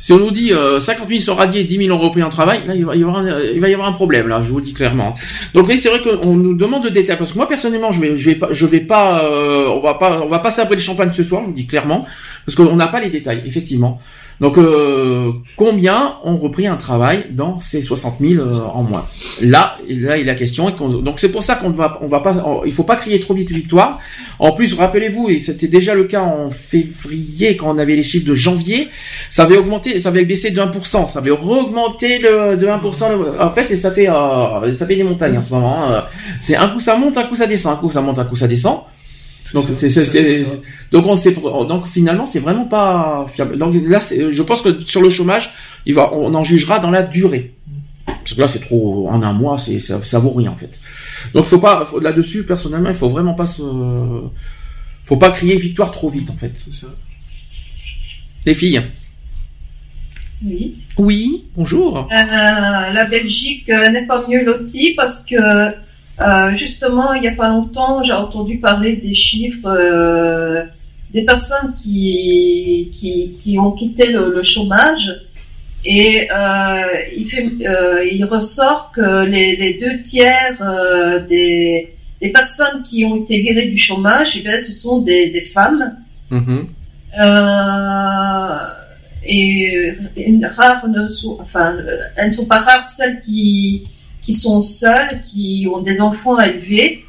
Si 0.00 0.12
on 0.14 0.18
nous 0.18 0.30
dit 0.30 0.52
euh, 0.52 0.80
50 0.80 1.08
000 1.08 1.20
sont 1.20 1.34
radiés, 1.34 1.62
10 1.64 1.86
000 1.86 1.96
ont 1.96 2.00
repris 2.00 2.22
un 2.22 2.30
travail, 2.30 2.62
là 2.66 2.74
il 2.74 2.84
va 2.86 2.96
y 2.96 3.04
avoir 3.04 3.88
un, 3.88 3.92
problème 3.92 4.28
là, 4.28 4.40
je 4.42 4.48
vous 4.48 4.58
le 4.58 4.64
dis 4.64 4.72
clairement. 4.72 5.14
Donc 5.52 5.68
oui, 5.68 5.76
c'est 5.76 5.90
vrai 5.90 6.00
qu'on 6.00 6.34
nous 6.34 6.54
demande 6.54 6.84
de 6.84 6.88
détails 6.88 7.18
parce 7.18 7.32
que 7.32 7.36
moi 7.36 7.46
personnellement, 7.46 7.92
je 7.92 8.00
vais, 8.00 8.34
pas, 8.34 8.48
je 8.50 8.64
vais 8.64 8.80
pas, 8.80 9.22
euh, 9.24 9.68
on 9.68 9.80
va 9.80 9.94
pas, 9.94 10.22
on 10.22 10.26
va 10.26 10.38
pas 10.38 10.50
sabrer 10.50 10.78
champagne 10.78 11.10
ce 11.14 11.22
soir, 11.22 11.42
je 11.42 11.48
vous 11.48 11.52
le 11.52 11.56
dis 11.56 11.66
clairement, 11.66 12.06
parce 12.46 12.56
qu'on 12.56 12.74
n'a 12.76 12.88
pas 12.88 13.00
les 13.00 13.10
détails 13.10 13.42
effectivement. 13.44 14.00
Donc 14.40 14.56
euh, 14.56 15.32
combien 15.56 16.14
ont 16.24 16.36
repris 16.38 16.66
un 16.66 16.76
travail 16.76 17.26
dans 17.32 17.60
ces 17.60 17.82
60 17.82 18.16
000 18.20 18.42
euh, 18.42 18.58
en 18.72 18.82
moins? 18.82 19.04
Là, 19.42 19.76
là 19.88 20.16
il 20.16 20.22
est 20.22 20.24
la 20.24 20.34
question. 20.34 20.70
Donc 20.70 21.20
c'est 21.20 21.30
pour 21.30 21.44
ça 21.44 21.56
qu'on 21.56 21.70
va, 21.70 21.98
on 22.00 22.06
va 22.06 22.20
pas, 22.20 22.32
il 22.64 22.72
faut 22.72 22.84
pas 22.84 22.96
crier 22.96 23.20
trop 23.20 23.34
vite 23.34 23.50
victoire. 23.50 23.98
En 24.38 24.52
plus, 24.52 24.72
rappelez-vous, 24.74 25.28
et 25.28 25.38
c'était 25.38 25.68
déjà 25.68 25.94
le 25.94 26.04
cas 26.04 26.22
en 26.22 26.48
février 26.48 27.56
quand 27.56 27.74
on 27.74 27.78
avait 27.78 27.96
les 27.96 28.02
chiffres 28.02 28.26
de 28.26 28.34
janvier, 28.34 28.88
ça 29.28 29.42
avait 29.42 29.58
augmenté, 29.58 29.98
ça 29.98 30.08
avait 30.08 30.24
baissé 30.24 30.50
de 30.50 30.60
1%, 30.60 31.08
ça 31.08 31.18
avait 31.18 31.30
re-augmenté 31.30 32.18
de, 32.20 32.56
de 32.56 32.66
1%. 32.66 33.18
le- 33.18 33.40
En 33.42 33.50
fait, 33.50 33.76
ça 33.76 33.90
fait, 33.90 34.08
euh, 34.08 34.74
ça 34.74 34.86
fait 34.86 34.96
des 34.96 35.04
montagnes 35.04 35.36
en 35.36 35.42
ce 35.42 35.52
moment. 35.52 35.84
hein. 35.92 36.04
C'est 36.40 36.56
un 36.56 36.68
coup 36.68 36.80
ça 36.80 36.96
monte, 36.96 37.18
un 37.18 37.24
coup 37.24 37.34
ça 37.36 37.46
descend, 37.46 37.74
un 37.74 37.76
coup 37.76 37.90
ça 37.90 38.00
monte, 38.00 38.18
un 38.18 38.24
coup 38.24 38.36
ça 38.36 38.48
descend. 38.48 38.78
Donc 39.54 39.64
c'est, 39.72 39.88
donc 40.92 41.06
on 41.06 41.16
sait, 41.16 41.32
donc 41.32 41.86
finalement 41.86 42.26
c'est 42.26 42.40
vraiment 42.40 42.66
pas 42.66 43.26
fiable. 43.28 43.56
Donc 43.56 43.74
là, 43.86 44.00
je 44.10 44.42
pense 44.42 44.62
que 44.62 44.80
sur 44.82 45.02
le 45.02 45.10
chômage, 45.10 45.52
il 45.86 45.94
va, 45.94 46.12
on 46.14 46.32
en 46.34 46.44
jugera 46.44 46.78
dans 46.78 46.90
la 46.90 47.02
durée. 47.02 47.54
Parce 48.06 48.34
que 48.34 48.40
là, 48.40 48.48
c'est 48.48 48.58
trop, 48.60 49.08
en 49.08 49.22
un 49.22 49.32
mois, 49.32 49.56
c'est, 49.56 49.78
ça, 49.78 50.00
ça 50.02 50.18
vaut 50.18 50.30
rien, 50.32 50.50
en 50.50 50.56
fait. 50.56 50.80
Donc, 51.32 51.44
faut 51.44 51.58
pas, 51.58 51.84
faut- 51.84 52.00
là-dessus, 52.00 52.44
personnellement, 52.44 52.88
il 52.88 52.94
faut 52.94 53.08
vraiment 53.08 53.34
pas 53.34 53.46
se, 53.46 53.62
faut 55.04 55.16
pas 55.16 55.30
crier 55.30 55.56
victoire 55.56 55.90
trop 55.92 56.08
vite, 56.08 56.28
en 56.28 56.34
fait. 56.36 56.50
C'est 56.54 56.74
ça. 56.74 56.88
Les 58.44 58.54
filles. 58.54 58.82
Oui. 60.44 60.78
Oui, 60.98 61.44
bonjour. 61.56 61.98
Euh, 61.98 62.06
la 62.10 63.04
Belgique 63.04 63.68
euh, 63.70 63.90
n'est 63.90 64.06
pas 64.06 64.26
mieux 64.28 64.42
lotie 64.44 64.94
parce 64.96 65.24
que 65.24 65.36
euh, 66.20 66.54
justement, 66.54 67.12
il 67.14 67.22
n'y 67.22 67.28
a 67.28 67.32
pas 67.32 67.48
longtemps, 67.48 68.02
j'ai 68.02 68.12
entendu 68.12 68.58
parler 68.58 68.96
des 68.96 69.14
chiffres 69.14 69.66
euh, 69.66 70.62
des 71.10 71.22
personnes 71.22 71.74
qui, 71.80 72.90
qui, 72.92 73.32
qui 73.42 73.58
ont 73.58 73.72
quitté 73.72 74.06
le, 74.06 74.32
le 74.32 74.42
chômage 74.42 75.12
et 75.84 76.28
euh, 76.30 76.82
il, 77.16 77.26
fait, 77.26 77.48
il 78.12 78.24
ressort 78.24 78.92
que 78.92 79.24
les, 79.24 79.56
les 79.56 79.74
deux 79.74 80.00
tiers 80.00 80.62
des, 81.28 81.88
des 82.20 82.28
personnes 82.28 82.82
qui 82.82 83.04
ont 83.04 83.16
été 83.16 83.38
virées 83.38 83.66
du 83.66 83.78
chômage, 83.78 84.36
eh 84.36 84.40
bien, 84.40 84.60
ce 84.60 84.72
sont 84.72 84.98
des, 84.98 85.30
des 85.30 85.42
femmes. 85.42 85.96
Mhm. 86.30 86.66
Euh, 87.18 88.58
et 89.24 89.92
une 90.16 90.46
rare 90.46 90.86
ne 90.88 91.06
sont, 91.06 91.38
enfin, 91.40 91.76
elles 92.16 92.28
ne 92.28 92.32
sont 92.32 92.46
pas 92.46 92.58
rares 92.58 92.84
celles 92.84 93.20
qui, 93.20 93.82
qui 94.22 94.34
sont 94.34 94.62
seules, 94.62 95.20
qui 95.22 95.66
ont 95.72 95.80
des 95.80 96.00
enfants 96.00 96.36
à 96.36 96.48
élever, 96.48 97.04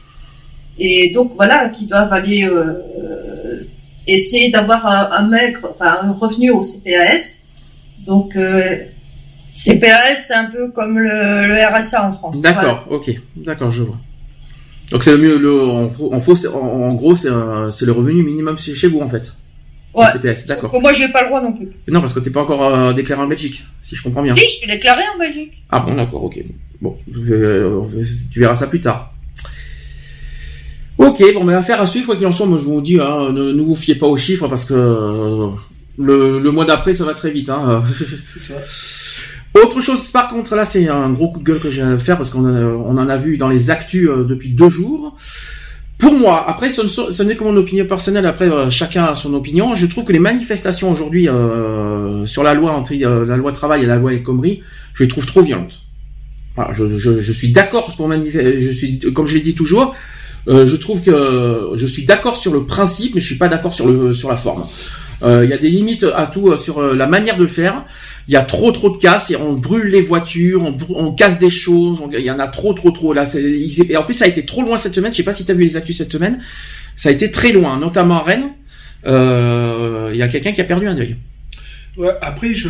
et 0.80 1.12
donc 1.14 1.34
voilà, 1.36 1.70
qui 1.70 1.86
doivent 1.86 2.14
aller 2.14 2.44
euh, 2.44 2.74
euh, 3.04 3.64
essayer 4.08 4.50
d'avoir 4.50 4.86
un, 4.88 5.12
un 5.12 5.28
maigre, 5.28 5.70
enfin 5.72 6.00
un 6.04 6.12
revenu 6.14 6.50
au 6.52 6.62
CPAS. 6.64 7.48
Donc 8.06 8.36
euh, 8.36 8.78
CPAS, 9.54 10.16
c'est 10.28 10.34
un 10.34 10.46
peu 10.46 10.72
comme 10.72 10.98
le, 10.98 11.48
le 11.48 11.56
RSA 11.68 12.08
en 12.10 12.14
France. 12.14 12.42
D'accord, 12.42 12.86
ok, 12.90 13.12
d'accord, 13.36 13.70
je 13.72 13.84
vois. 13.84 13.98
Donc 14.92 15.04
c'est 15.04 15.12
le 15.12 15.18
mieux, 15.20 15.38
le, 15.38 15.62
en, 15.62 15.86
gros- 15.88 16.14
en, 16.14 16.94
gros, 16.96 17.16
c'est, 17.16 17.30
le 17.30 17.92
revenu 17.92 18.24
minimum 18.24 18.58
chez 18.58 18.88
vous, 18.88 19.00
en 19.02 19.08
fait. 19.08 19.34
Ouais. 19.94 20.06
CPS, 20.14 20.46
d'accord. 20.46 20.80
Moi, 20.82 20.94
je 20.94 21.02
n'ai 21.04 21.12
pas 21.12 21.22
le 21.22 21.28
droit 21.28 21.42
non 21.42 21.52
plus. 21.54 21.68
Non, 21.90 22.00
parce 22.00 22.14
que 22.14 22.20
t'es 22.22 22.30
pas 22.30 22.42
encore 22.44 22.64
euh, 22.64 22.94
déclaré 22.94 23.22
en 23.22 23.28
Belgique, 23.28 23.66
si 23.82 23.96
je 23.96 24.02
comprends 24.04 24.22
bien. 24.24 24.34
Si, 24.34 24.40
je 24.46 24.50
suis 24.50 24.68
déclaré 24.68 25.04
en 25.14 25.20
Belgique. 25.20 25.62
Ah 25.70 25.80
bon, 25.82 25.96
d'accord, 25.96 26.24
ok. 26.24 26.42
Bon, 26.82 26.98
euh, 27.30 27.82
tu 28.32 28.40
verras 28.40 28.56
ça 28.56 28.68
plus 28.68 28.80
tard. 28.80 29.14
Ok, 30.98 31.24
bon, 31.34 31.44
mais 31.44 31.54
affaire 31.54 31.82
à 31.82 31.88
suivre, 31.88 32.06
quoi 32.08 32.16
qu'il 32.16 32.28
en 32.28 32.32
soit, 32.32 32.46
moi 32.46 32.58
je 32.60 32.64
vous 32.66 32.82
dis, 32.82 33.00
hein, 33.00 33.32
ne, 33.32 33.52
ne 33.52 33.62
vous 33.62 33.76
fiez 33.76 33.96
pas 33.96 34.06
aux 34.08 34.18
chiffres 34.18 34.48
parce 34.48 34.66
que 34.66 34.74
euh, 34.76 35.48
le, 35.98 36.40
le 36.40 36.52
mois 36.52 36.66
d'après 36.66 36.94
ça 36.94 37.06
va 37.06 37.14
très 37.14 37.32
vite. 37.32 37.50
Hein. 37.50 37.82
C'est 37.86 38.40
ça. 38.40 38.54
Autre 39.62 39.82
chose, 39.82 40.10
par 40.12 40.30
contre, 40.30 40.56
là 40.56 40.64
c'est 40.64 40.88
un 40.88 41.10
gros 41.10 41.30
coup 41.30 41.40
de 41.40 41.44
gueule 41.44 41.60
que 41.60 41.72
j'ai 41.72 41.82
à 41.82 41.98
faire 41.98 42.18
parce 42.18 42.30
qu'on 42.30 42.46
a- 42.46 42.62
on 42.62 42.98
en 42.98 43.10
a 43.10 43.18
vu 43.18 43.38
dans 43.38 43.50
les 43.50 43.70
actus 43.72 44.08
euh, 44.10 44.24
depuis 44.24 44.50
deux 44.50 44.70
jours. 44.70 45.18
Pour 46.02 46.18
moi, 46.18 46.50
après, 46.50 46.70
ce, 46.70 47.22
n'est 47.22 47.36
que 47.36 47.44
mon 47.44 47.56
opinion 47.56 47.86
personnelle. 47.86 48.26
Après, 48.26 48.50
euh, 48.50 48.72
chacun 48.72 49.06
a 49.06 49.14
son 49.14 49.36
opinion. 49.36 49.76
Je 49.76 49.86
trouve 49.86 50.04
que 50.04 50.12
les 50.12 50.18
manifestations 50.18 50.92
aujourd'hui 50.92 51.30
euh, 51.30 52.26
sur 52.26 52.42
la 52.42 52.56
loi 52.56 52.72
anti, 52.72 53.06
euh, 53.06 53.24
la 53.24 53.38
loi 53.38 53.52
travail 53.52 53.84
et 53.84 53.86
la 53.86 53.98
loi 53.98 54.18
Khomri, 54.18 54.64
je 54.96 55.04
les 55.04 55.08
trouve 55.08 55.28
trop 55.28 55.44
violentes. 55.44 55.80
Voilà, 56.56 56.74
je, 56.74 56.88
je, 56.98 57.20
je 57.20 57.32
suis 57.32 57.52
d'accord 57.52 57.96
pour 57.96 58.08
manifester. 58.08 58.58
Je 58.58 58.70
suis, 58.72 58.98
comme 59.14 59.28
je 59.28 59.36
l'ai 59.36 59.42
dit 59.42 59.54
toujours, 59.54 59.96
euh, 60.48 60.66
je 60.66 60.76
trouve 60.76 61.02
que 61.02 61.70
je 61.76 61.86
suis 61.86 62.04
d'accord 62.04 62.36
sur 62.36 62.52
le 62.52 62.64
principe, 62.66 63.14
mais 63.14 63.22
je 63.22 63.28
suis 63.28 63.38
pas 63.38 63.48
d'accord 63.48 63.76
sur 63.76 63.86
le 63.86 64.12
sur 64.12 64.30
la 64.30 64.38
forme. 64.38 64.64
Euh, 65.24 65.44
Il 65.44 65.50
y 65.50 65.54
a 65.54 65.58
des 65.58 65.70
limites 65.70 66.06
à 66.16 66.28
tout 66.28 66.50
euh, 66.50 66.58
sur 66.58 66.80
euh, 66.80 66.96
la 66.96 67.08
manière 67.08 67.38
de 67.38 67.46
faire. 67.46 67.86
Il 68.28 68.34
y 68.34 68.38
a 68.38 68.44
trop 68.44 68.72
trop 68.72 68.90
de 68.90 68.98
casse 68.98 69.32
et 69.32 69.36
on 69.36 69.54
brûle 69.54 69.88
les 69.88 70.02
voitures, 70.02 70.64
on, 70.90 71.12
casse 71.12 71.40
des 71.40 71.50
choses. 71.50 72.00
Il 72.14 72.20
y 72.20 72.32
en 72.32 72.40
a 72.40 72.48
trop 72.48 72.74
trop 72.74 72.92
trop. 72.92 73.14
Là, 73.14 73.24
et 73.36 73.98
en 73.98 74.04
plus 74.04 74.14
ça 74.14 74.26
a 74.26 74.28
été 74.28 74.46
trop 74.46 74.62
loin 74.62 74.78
cette 74.78 74.94
semaine. 74.94 75.12
Je 75.12 75.18
sais 75.18 75.24
pas 75.24 75.34
si 75.34 75.44
tu 75.44 75.52
as 75.52 75.56
vu 75.56 75.64
les 75.64 75.76
actus 75.76 75.98
cette 75.98 76.12
semaine. 76.12 76.40
Ça 76.96 77.10
a 77.10 77.12
été 77.12 77.32
très 77.32 77.52
loin, 77.52 77.80
notamment 77.80 78.20
à 78.20 78.24
Rennes. 78.24 78.52
Euh, 79.06 80.12
Il 80.14 80.20
y 80.20 80.22
a 80.22 80.28
quelqu'un 80.28 80.52
qui 80.52 80.62
a 80.62 80.66
perdu 80.66 80.88
un 80.88 80.98
œil. 80.98 81.18
Après, 82.22 82.54
je 82.54 82.70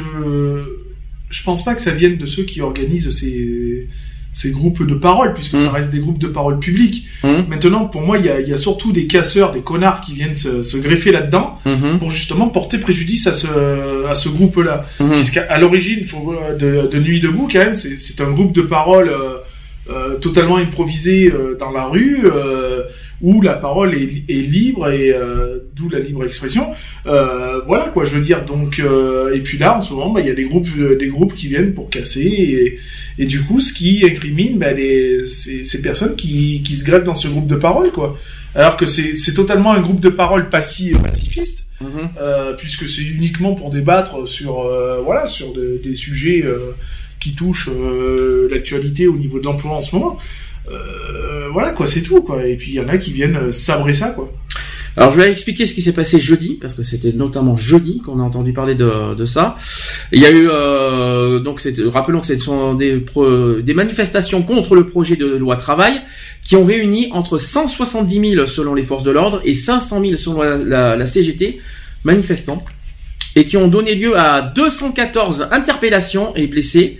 je 1.30 1.44
pense 1.44 1.64
pas 1.64 1.76
que 1.76 1.82
ça 1.82 1.92
vienne 1.92 2.18
de 2.18 2.26
ceux 2.26 2.44
qui 2.44 2.62
organisent 2.62 3.10
ces 3.10 3.88
ces 4.34 4.52
groupes 4.52 4.86
de 4.88 4.96
parole, 4.96 5.34
puisque 5.34 5.60
ça 5.60 5.70
reste 5.72 5.92
des 5.92 6.00
groupes 6.00 6.18
de 6.20 6.28
parole 6.28 6.58
publics. 6.60 7.06
Maintenant, 7.50 7.86
pour 7.86 8.02
moi, 8.02 8.18
il 8.18 8.26
y 8.26 8.30
a, 8.30 8.40
il 8.40 8.48
y 8.48 8.54
a 8.54 8.58
surtout 8.58 8.92
des 8.94 9.06
casseurs, 9.08 9.52
des 9.52 9.62
connards 9.62 10.00
qui 10.02 10.14
viennent 10.14 10.36
se, 10.38 10.62
se 10.62 10.78
greffer 10.78 11.12
là-dedans 11.12 11.60
Mhm. 11.66 12.00
pour 12.00 12.12
justement 12.12 12.48
porter 12.48 12.78
préjudice 12.78 13.28
à 13.28 13.34
ce 13.34 13.48
à 14.08 14.16
ce 14.16 14.30
groupe-là. 14.30 14.86
Mhm. 15.00 15.12
Puisqu'à 15.12 15.58
l'origine, 15.58 16.04
faut 16.06 16.34
de, 16.58 16.88
de 16.88 17.00
Nuit 17.00 17.20
debout 17.20 17.48
quand 17.52 17.60
même, 17.60 17.76
c'est 17.76 18.22
un 18.22 18.32
groupe 18.32 18.54
de 18.54 18.62
parole. 18.62 19.10
euh, 19.10 19.38
euh, 19.90 20.16
totalement 20.20 20.58
improvisé 20.58 21.32
euh, 21.34 21.58
dans 21.60 21.72
la 21.72 21.86
rue 21.86 22.22
euh, 22.26 22.84
où 23.22 23.42
la 23.42 23.54
parole 23.54 23.94
est, 23.96 24.24
est 24.30 24.42
libre 24.42 24.90
et 24.90 25.12
euh, 25.14 25.60
d'où 25.76 25.90
la 25.90 26.00
libre 26.00 26.26
expression. 26.26 26.68
Euh, 27.06 27.62
voilà 27.68 27.90
quoi 27.90 28.04
je 28.06 28.12
veux 28.16 28.22
dire. 28.22 28.46
Donc 28.46 28.80
euh, 28.80 29.34
et 29.34 29.42
puis 29.42 29.58
là 29.58 29.78
en 29.78 29.82
ce 29.82 29.94
moment 29.94 30.12
bah, 30.14 30.22
il 30.22 30.28
y 30.28 30.32
a 30.32 30.34
des 30.34 30.46
groupes 30.46 30.68
euh, 30.78 30.96
des 30.98 31.08
groupes 31.08 31.36
qui 31.36 31.48
viennent 31.48 31.74
pour 31.74 31.90
casser 31.90 32.22
et, 32.26 32.80
et 33.18 33.26
du 33.26 33.42
coup 33.42 33.60
ce 33.62 33.74
qui 33.74 34.04
incrimine 34.06 34.58
bah, 34.58 34.74
les, 34.74 35.26
ces, 35.30 35.66
ces 35.66 35.82
personnes 35.82 36.16
qui, 36.16 36.62
qui 36.64 36.76
se 36.76 36.84
greffent 36.84 37.04
dans 37.04 37.14
ce 37.14 37.28
groupe 37.28 37.48
de 37.48 37.56
parole 37.56 37.92
quoi. 37.92 38.18
Alors 38.56 38.76
que 38.78 38.86
c'est 38.86 39.16
c'est 39.16 39.34
totalement 39.34 39.72
un 39.74 39.80
groupe 39.82 40.00
de 40.02 40.10
parole 40.10 40.50
paci- 40.50 40.94
pacifiste 41.02 41.66
euh, 42.20 42.54
puisque 42.54 42.88
c'est 42.88 43.02
uniquement 43.02 43.54
pour 43.56 43.70
débattre 43.72 44.28
sur 44.28 44.62
euh, 44.62 45.00
voilà 45.04 45.26
sur 45.26 45.52
de- 45.54 45.80
des 45.84 45.96
sujets 45.96 46.44
euh, 46.46 46.76
qui 47.20 47.34
touchent 47.34 47.70
euh, 47.70 48.48
l'actualité 48.52 49.08
au 49.08 49.16
niveau 49.16 49.40
de 49.40 49.46
l'emploi 49.46 49.72
en 49.74 49.82
ce 49.82 49.96
moment. 49.96 50.18
Euh, 50.70 51.48
voilà 51.52 51.72
quoi, 51.72 51.88
c'est 51.88 52.02
tout 52.02 52.22
quoi. 52.22 52.46
Et 52.46 52.56
puis 52.58 52.72
il 52.72 52.76
y 52.76 52.80
en 52.80 52.88
a 52.90 52.98
qui 52.98 53.12
viennent 53.12 53.36
euh, 53.38 53.52
sabrer 53.52 53.94
ça 53.94 54.10
quoi. 54.10 54.32
Alors 54.98 55.14
je 55.14 55.22
vais 55.22 55.32
expliquer 55.32 55.66
ce 55.66 55.74
qui 55.74 55.82
s'est 55.82 55.94
passé 55.94 56.20
jeudi, 56.20 56.58
parce 56.60 56.74
que 56.74 56.84
c'était 56.84 57.14
notamment 57.14 57.56
jeudi 57.56 58.02
qu'on 58.02 58.20
a 58.20 58.24
entendu 58.24 58.52
parler 58.52 58.76
de, 58.76 59.16
de 59.16 59.26
ça. 59.26 59.56
Il 60.12 60.22
y 60.22 60.26
a 60.26 60.32
eu 60.32 60.50
euh, 60.52 61.40
donc 61.40 61.62
rappelons 61.86 62.20
que 62.20 62.28
ce 62.28 62.38
sont 62.38 62.74
des, 62.74 63.02
des 63.64 63.74
manifestations 63.74 64.44
contre 64.44 64.76
le 64.76 64.88
projet 64.88 65.16
de 65.16 65.26
loi 65.28 65.56
travail 65.56 66.02
qui 66.44 66.58
ont 66.58 66.66
réuni 66.66 67.08
entre 67.14 67.38
170 67.38 68.34
000 68.34 68.48
selon 68.48 68.74
les 68.74 68.84
forces 68.84 69.04
de 69.04 69.12
l'ordre 69.12 69.42
et 69.46 69.54
500 69.54 70.02
000 70.02 70.18
selon 70.18 70.42
la, 70.42 70.58
la- 70.58 70.98
la 70.98 71.08
CGT 71.08 71.60
manifestants 72.04 72.64
et 73.38 73.46
qui 73.46 73.56
ont 73.56 73.70
donné 73.70 73.96
lieu 73.96 74.20
à 74.20 74.42
214 74.42 75.48
interpellations 75.52 76.36
et 76.36 76.48
blessés 76.48 77.00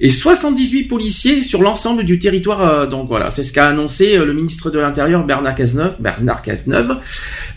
et 0.00 0.10
78 0.10 0.84
policiers 0.84 1.42
sur 1.42 1.62
l'ensemble 1.62 2.04
du 2.04 2.18
territoire. 2.18 2.60
euh, 2.62 2.86
donc 2.86 3.08
voilà, 3.08 3.30
c'est 3.30 3.42
ce 3.42 3.52
qu'a 3.52 3.68
annoncé 3.68 4.16
euh, 4.16 4.24
le 4.24 4.32
ministre 4.32 4.70
de 4.70 4.78
l'Intérieur 4.78 5.24
Bernard 5.24 5.54
Cazeneuve. 5.54 5.96
Bernard 5.98 6.42
Cazeneuve. 6.42 6.98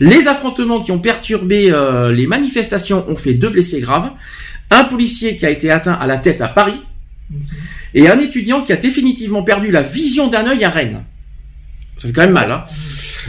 Les 0.00 0.26
affrontements 0.26 0.80
qui 0.80 0.90
ont 0.92 0.98
perturbé 0.98 1.70
euh, 1.70 2.12
les 2.12 2.26
manifestations 2.26 3.08
ont 3.08 3.16
fait 3.16 3.34
deux 3.34 3.50
blessés 3.50 3.80
graves, 3.80 4.10
un 4.70 4.84
policier 4.84 5.36
qui 5.36 5.46
a 5.46 5.50
été 5.50 5.70
atteint 5.70 5.94
à 5.94 6.06
la 6.06 6.18
tête 6.18 6.40
à 6.40 6.48
Paris 6.48 6.80
et 7.94 8.08
un 8.08 8.18
étudiant 8.18 8.62
qui 8.62 8.72
a 8.72 8.76
définitivement 8.76 9.42
perdu 9.42 9.70
la 9.70 9.82
vision 9.82 10.28
d'un 10.28 10.46
œil 10.46 10.64
à 10.64 10.70
Rennes. 10.70 11.04
Ça 11.98 12.08
fait 12.08 12.14
quand 12.14 12.22
même 12.22 12.32
mal. 12.32 12.50
Hein 12.50 12.64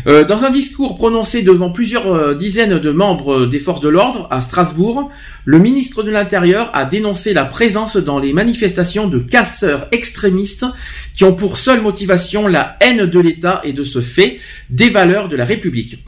euh, 0.08 0.24
dans 0.24 0.44
un 0.44 0.50
discours 0.50 0.98
prononcé 0.98 1.42
devant 1.42 1.72
plusieurs 1.72 2.08
euh, 2.08 2.36
dizaines 2.36 2.80
de 2.80 2.92
membres 2.92 3.46
des 3.46 3.60
forces 3.60 3.82
de 3.82 3.90
l'ordre 3.90 4.28
à 4.32 4.42
Strasbourg, 4.42 5.10
le 5.46 5.60
ministre 5.60 6.04
de 6.04 6.12
l'Intérieur 6.12 6.70
a 6.74 6.86
dénoncé 6.86 7.34
la 7.34 7.46
présence 7.46 7.98
dans 7.98 8.20
les 8.20 8.34
manifestations 8.34 9.08
de 9.08 9.20
casseurs 9.20 9.88
extrémistes 9.92 10.66
qui 11.14 11.24
ont 11.24 11.34
pour 11.34 11.58
seule 11.58 11.82
motivation 11.82 12.48
la 12.48 12.78
haine 12.80 13.06
de 13.06 13.20
l'État 13.20 13.62
et 13.64 13.74
de 13.74 13.84
ce 13.84 14.02
fait 14.02 14.40
des 14.70 14.90
valeurs 14.90 15.30
de 15.30 15.36
la 15.36 15.46
République. 15.46 16.00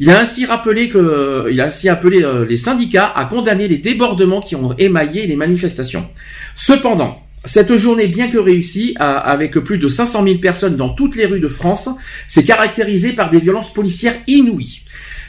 Il 0.00 0.10
a 0.10 0.18
ainsi 0.18 0.44
rappelé 0.46 0.88
que, 0.88 1.58
a 1.60 1.64
ainsi 1.64 1.88
appelé 1.88 2.22
euh, 2.22 2.44
les 2.44 2.56
syndicats 2.56 3.12
à 3.14 3.24
condamner 3.24 3.68
les 3.68 3.78
débordements 3.78 4.40
qui 4.40 4.56
ont 4.56 4.74
émaillé 4.78 5.26
les 5.26 5.36
manifestations. 5.36 6.08
Cependant, 6.54 7.22
cette 7.44 7.74
journée, 7.76 8.06
bien 8.06 8.28
que 8.28 8.38
réussie, 8.38 8.94
avec 8.98 9.58
plus 9.58 9.78
de 9.78 9.88
500 9.88 10.24
000 10.24 10.38
personnes 10.38 10.76
dans 10.76 10.90
toutes 10.90 11.16
les 11.16 11.26
rues 11.26 11.40
de 11.40 11.48
France, 11.48 11.88
s'est 12.28 12.44
caractérisée 12.44 13.12
par 13.12 13.30
des 13.30 13.40
violences 13.40 13.72
policières 13.72 14.16
inouïes. 14.26 14.82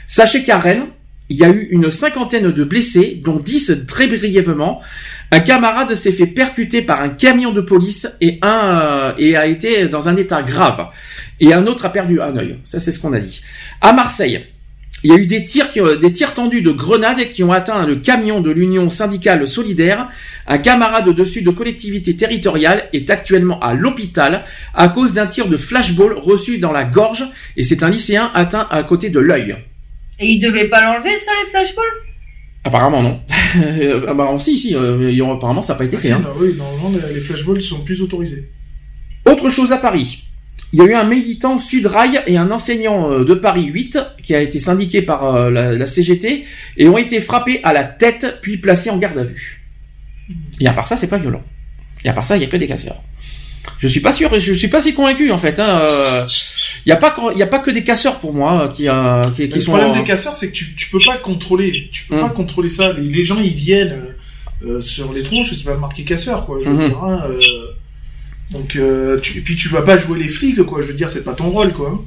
Sachez 0.06 0.44
qu'à 0.44 0.58
Rennes, 0.58 0.86
il 1.30 1.38
y 1.38 1.44
a 1.44 1.48
eu 1.48 1.68
une 1.70 1.90
cinquantaine 1.90 2.50
de 2.50 2.64
blessés, 2.64 3.20
dont 3.24 3.36
10 3.36 3.86
très 3.88 4.06
brièvement. 4.06 4.82
Un 5.30 5.40
camarade 5.40 5.94
s'est 5.94 6.12
fait 6.12 6.26
percuter 6.26 6.82
par 6.82 7.00
un 7.00 7.08
camion 7.08 7.50
de 7.50 7.62
police 7.62 8.06
et 8.20 8.38
un 8.42 8.80
euh, 8.80 9.12
et 9.18 9.36
a 9.36 9.46
été 9.46 9.88
dans 9.88 10.08
un 10.08 10.16
état 10.16 10.42
grave. 10.42 10.86
Et 11.40 11.54
un 11.54 11.66
autre 11.66 11.86
a 11.86 11.92
perdu 11.92 12.20
un 12.20 12.36
œil. 12.36 12.58
Ça, 12.64 12.78
c'est 12.78 12.92
ce 12.92 13.00
qu'on 13.00 13.14
a 13.14 13.20
dit. 13.20 13.42
À 13.80 13.94
Marseille, 13.94 14.44
il 15.04 15.10
y 15.10 15.14
a 15.14 15.18
eu 15.18 15.26
des 15.26 15.44
tirs, 15.44 15.70
qui, 15.70 15.80
des 16.00 16.12
tirs 16.14 16.32
tendus 16.32 16.62
de 16.62 16.70
grenades 16.72 17.28
qui 17.28 17.44
ont 17.44 17.52
atteint 17.52 17.84
le 17.86 17.96
camion 17.96 18.40
de 18.40 18.50
l'Union 18.50 18.88
syndicale 18.88 19.46
solidaire. 19.46 20.08
Un 20.46 20.56
camarade 20.56 21.10
dessus 21.10 21.42
de 21.42 21.50
collectivité 21.50 22.16
territoriale 22.16 22.88
est 22.94 23.10
actuellement 23.10 23.60
à 23.60 23.74
l'hôpital 23.74 24.44
à 24.72 24.88
cause 24.88 25.12
d'un 25.12 25.26
tir 25.26 25.48
de 25.48 25.58
flashball 25.58 26.14
reçu 26.18 26.56
dans 26.56 26.72
la 26.72 26.84
gorge 26.84 27.24
et 27.58 27.62
c'est 27.64 27.82
un 27.82 27.90
lycéen 27.90 28.30
atteint 28.34 28.66
à 28.70 28.82
côté 28.82 29.10
de 29.10 29.20
l'œil. 29.20 29.54
Et 30.20 30.26
ils 30.26 30.38
devaient 30.38 30.68
pas 30.68 30.82
l'enlever, 30.82 31.10
ça, 31.22 31.32
les 31.44 31.50
flashballs? 31.50 31.84
Apparemment 32.64 33.02
non. 33.02 33.20
Euh, 33.62 34.06
apparemment 34.08 34.38
si, 34.38 34.56
si, 34.56 34.74
euh, 34.74 35.32
apparemment 35.34 35.60
ça 35.60 35.74
n'a 35.74 35.78
pas 35.78 35.84
été 35.84 35.96
Ah, 35.96 36.00
fait. 36.00 36.06
si, 36.08 36.12
hein. 36.14 36.22
bah 36.24 36.30
oui, 36.40 36.54
normalement 36.56 36.90
les 37.06 37.14
les 37.14 37.20
flashballs 37.20 37.60
sont 37.60 37.80
plus 37.80 38.00
autorisés. 38.00 38.48
Autre 39.26 39.50
chose 39.50 39.70
à 39.70 39.76
Paris. 39.76 40.24
Il 40.74 40.78
y 40.78 40.80
a 40.80 40.84
eu 40.86 40.94
un 40.94 41.04
militant 41.04 41.56
Sudrail 41.56 42.20
et 42.26 42.36
un 42.36 42.50
enseignant 42.50 43.08
euh, 43.08 43.24
de 43.24 43.34
Paris 43.34 43.64
8 43.66 43.96
qui 44.24 44.34
a 44.34 44.40
été 44.42 44.58
syndiqué 44.58 45.02
par 45.02 45.24
euh, 45.36 45.48
la, 45.48 45.72
la 45.72 45.86
CGT 45.86 46.44
et 46.76 46.88
ont 46.88 46.98
été 46.98 47.20
frappés 47.20 47.60
à 47.62 47.72
la 47.72 47.84
tête 47.84 48.38
puis 48.42 48.56
placés 48.56 48.90
en 48.90 48.96
garde 48.98 49.16
à 49.18 49.22
vue. 49.22 49.62
Et 50.58 50.66
à 50.66 50.72
part 50.72 50.88
ça, 50.88 50.96
c'est 50.96 51.06
pas 51.06 51.18
violent. 51.18 51.42
Et 52.04 52.08
à 52.08 52.12
part 52.12 52.26
ça, 52.26 52.36
il 52.36 52.42
y 52.42 52.44
a 52.44 52.48
que 52.48 52.56
des 52.56 52.66
casseurs. 52.66 53.00
Je 53.78 53.86
suis 53.86 54.00
pas 54.00 54.10
sûr, 54.12 54.36
je 54.38 54.52
suis 54.52 54.66
pas 54.68 54.80
si 54.80 54.94
convaincu 54.94 55.30
en 55.30 55.38
fait. 55.38 55.60
hein, 55.60 55.82
euh, 55.86 56.26
Il 56.84 56.88
y 56.88 56.92
a 56.92 56.96
pas, 56.96 57.14
il 57.36 57.42
a 57.42 57.46
pas 57.46 57.60
que 57.60 57.70
des 57.70 57.84
casseurs 57.84 58.18
pour 58.18 58.34
moi 58.34 58.64
euh, 58.64 58.68
qui, 58.68 58.88
euh, 58.88 59.22
qui, 59.36 59.48
qui 59.48 59.54
le 59.54 59.60
sont. 59.60 59.70
problème 59.72 59.90
euh, 59.92 59.94
des 59.98 60.02
casseurs, 60.04 60.34
c'est 60.34 60.48
que 60.48 60.54
tu, 60.54 60.74
tu 60.74 60.90
peux 60.90 60.98
pas 61.06 61.12
le 61.14 61.20
contrôler. 61.20 61.88
Tu 61.92 62.04
peux 62.04 62.18
pas 62.18 62.28
contrôler 62.30 62.68
ça. 62.68 62.92
Les, 62.92 63.08
les 63.08 63.22
gens, 63.24 63.38
ils 63.40 63.54
viennent 63.54 64.06
euh, 64.66 64.80
sur 64.80 65.12
les 65.12 65.22
tronches, 65.22 65.52
c'est 65.52 65.64
pas 65.64 65.76
marqué 65.76 66.02
casseur, 66.04 66.46
quoi. 66.46 66.58
Je 66.64 66.68
veux 66.68 66.88
dire, 66.88 67.04
hein, 67.04 67.22
euh, 67.28 67.38
donc, 68.50 68.76
euh, 68.76 69.18
tu, 69.20 69.38
et 69.38 69.40
puis 69.40 69.56
tu 69.56 69.68
vas 69.68 69.82
pas 69.82 69.96
jouer 69.96 70.18
les 70.18 70.28
flics, 70.28 70.62
quoi. 70.62 70.82
Je 70.82 70.88
veux 70.88 70.94
dire, 70.94 71.10
c'est 71.10 71.24
pas 71.24 71.34
ton 71.34 71.50
rôle, 71.50 71.72
quoi. 71.72 72.02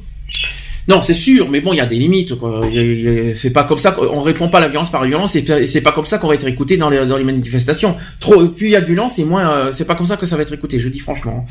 Non, 0.90 1.02
c'est 1.02 1.14
sûr, 1.14 1.50
mais 1.50 1.60
bon, 1.60 1.74
il 1.74 1.78
y 1.78 1.82
a 1.82 1.86
des 1.86 1.98
limites. 1.98 2.36
quoi. 2.36 2.66
Il 2.70 2.74
y 2.74 2.80
a- 2.80 2.82
il 2.84 3.02
y 3.02 3.32
a- 3.32 3.36
C'est 3.36 3.50
pas 3.52 3.66
comme 3.66 3.78
ça 3.78 3.92
qu'on 3.92 4.22
répond 4.22 4.48
pas 4.48 4.60
à 4.60 4.62
la 4.62 4.70
violence 4.70 4.90
par 4.90 5.02
la 5.02 5.08
violence, 5.08 5.36
et 5.36 5.44
c'est 5.68 5.82
pas 5.82 5.92
comme 5.92 6.06
ça 6.06 6.18
qu'on 6.18 6.30
va 6.30 6.36
être 6.36 6.48
écouté 6.48 6.78
dans 6.78 6.90
les, 6.90 7.06
dans 7.06 7.18
les 7.18 7.26
manifestations. 7.26 7.98
Trop, 8.22 8.48
plus 8.48 8.68
il 8.68 8.72
y 8.72 8.76
a 8.78 8.80
de 8.80 8.86
violence, 8.86 9.20
et 9.20 9.26
moins, 9.26 9.50
euh, 9.52 9.72
c'est 9.74 9.84
pas 9.84 9.96
comme 9.96 10.06
ça 10.06 10.16
que 10.16 10.26
ça 10.26 10.38
va 10.38 10.44
être 10.44 10.54
écouté. 10.54 10.80
Je 10.80 10.88
dis 10.88 11.00
franchement. 11.00 11.46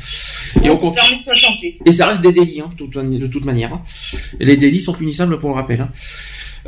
Et 0.63 0.71
au 0.71 0.77
contraire. 0.77 1.03
Permis 1.07 1.21
68. 1.21 1.81
Et 1.85 1.91
ça 1.91 2.07
reste 2.07 2.21
des 2.21 2.31
délits, 2.31 2.61
hein, 2.61 2.71
de 2.79 3.27
toute, 3.27 3.45
manière. 3.45 3.73
hein. 3.73 3.81
Et 4.39 4.45
les 4.45 4.57
délits 4.57 4.81
sont 4.81 4.93
punissables 4.93 5.37
pour 5.37 5.49
le 5.51 5.55
rappel. 5.55 5.81
hein. 5.81 5.89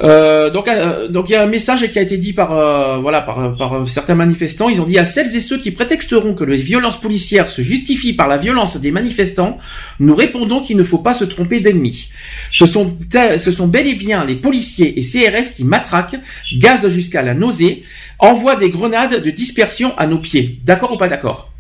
Euh, 0.01 0.49
donc, 0.49 0.67
euh, 0.69 1.09
donc 1.09 1.27
il 1.27 1.33
y 1.33 1.35
a 1.35 1.43
un 1.43 1.47
message 1.47 1.85
qui 1.91 1.99
a 1.99 2.01
été 2.01 2.17
dit 2.17 2.31
par 2.31 2.51
euh, 2.57 2.97
voilà 2.99 3.19
par, 3.21 3.53
par 3.57 3.73
euh, 3.73 3.85
certains 3.87 4.15
manifestants. 4.15 4.69
Ils 4.69 4.79
ont 4.79 4.85
dit 4.85 4.97
à 4.97 5.03
celles 5.05 5.35
et 5.35 5.41
ceux 5.41 5.57
qui 5.57 5.71
prétexteront 5.71 6.33
que 6.35 6.45
les 6.45 6.57
violences 6.57 7.01
policières 7.01 7.49
se 7.49 7.61
justifient 7.61 8.13
par 8.13 8.27
la 8.29 8.37
violence 8.37 8.77
des 8.77 8.91
manifestants, 8.91 9.57
nous 9.99 10.15
répondons 10.15 10.61
qu'il 10.61 10.77
ne 10.77 10.83
faut 10.83 10.99
pas 10.99 11.13
se 11.13 11.25
tromper 11.25 11.59
d'ennemis. 11.59 12.09
Ce 12.53 12.65
sont 12.65 12.97
ce 13.11 13.51
sont 13.51 13.67
bel 13.67 13.87
et 13.87 13.95
bien 13.95 14.23
les 14.23 14.35
policiers 14.35 14.97
et 14.97 15.01
CRS 15.03 15.55
qui 15.55 15.65
matraquent, 15.65 16.19
gazent 16.57 16.87
jusqu'à 16.87 17.21
la 17.21 17.33
nausée, 17.33 17.83
envoient 18.19 18.55
des 18.55 18.69
grenades 18.69 19.21
de 19.23 19.29
dispersion 19.31 19.97
à 19.97 20.07
nos 20.07 20.19
pieds. 20.19 20.59
D'accord 20.63 20.93
ou 20.93 20.97
pas 20.97 21.09
d'accord? 21.09 21.51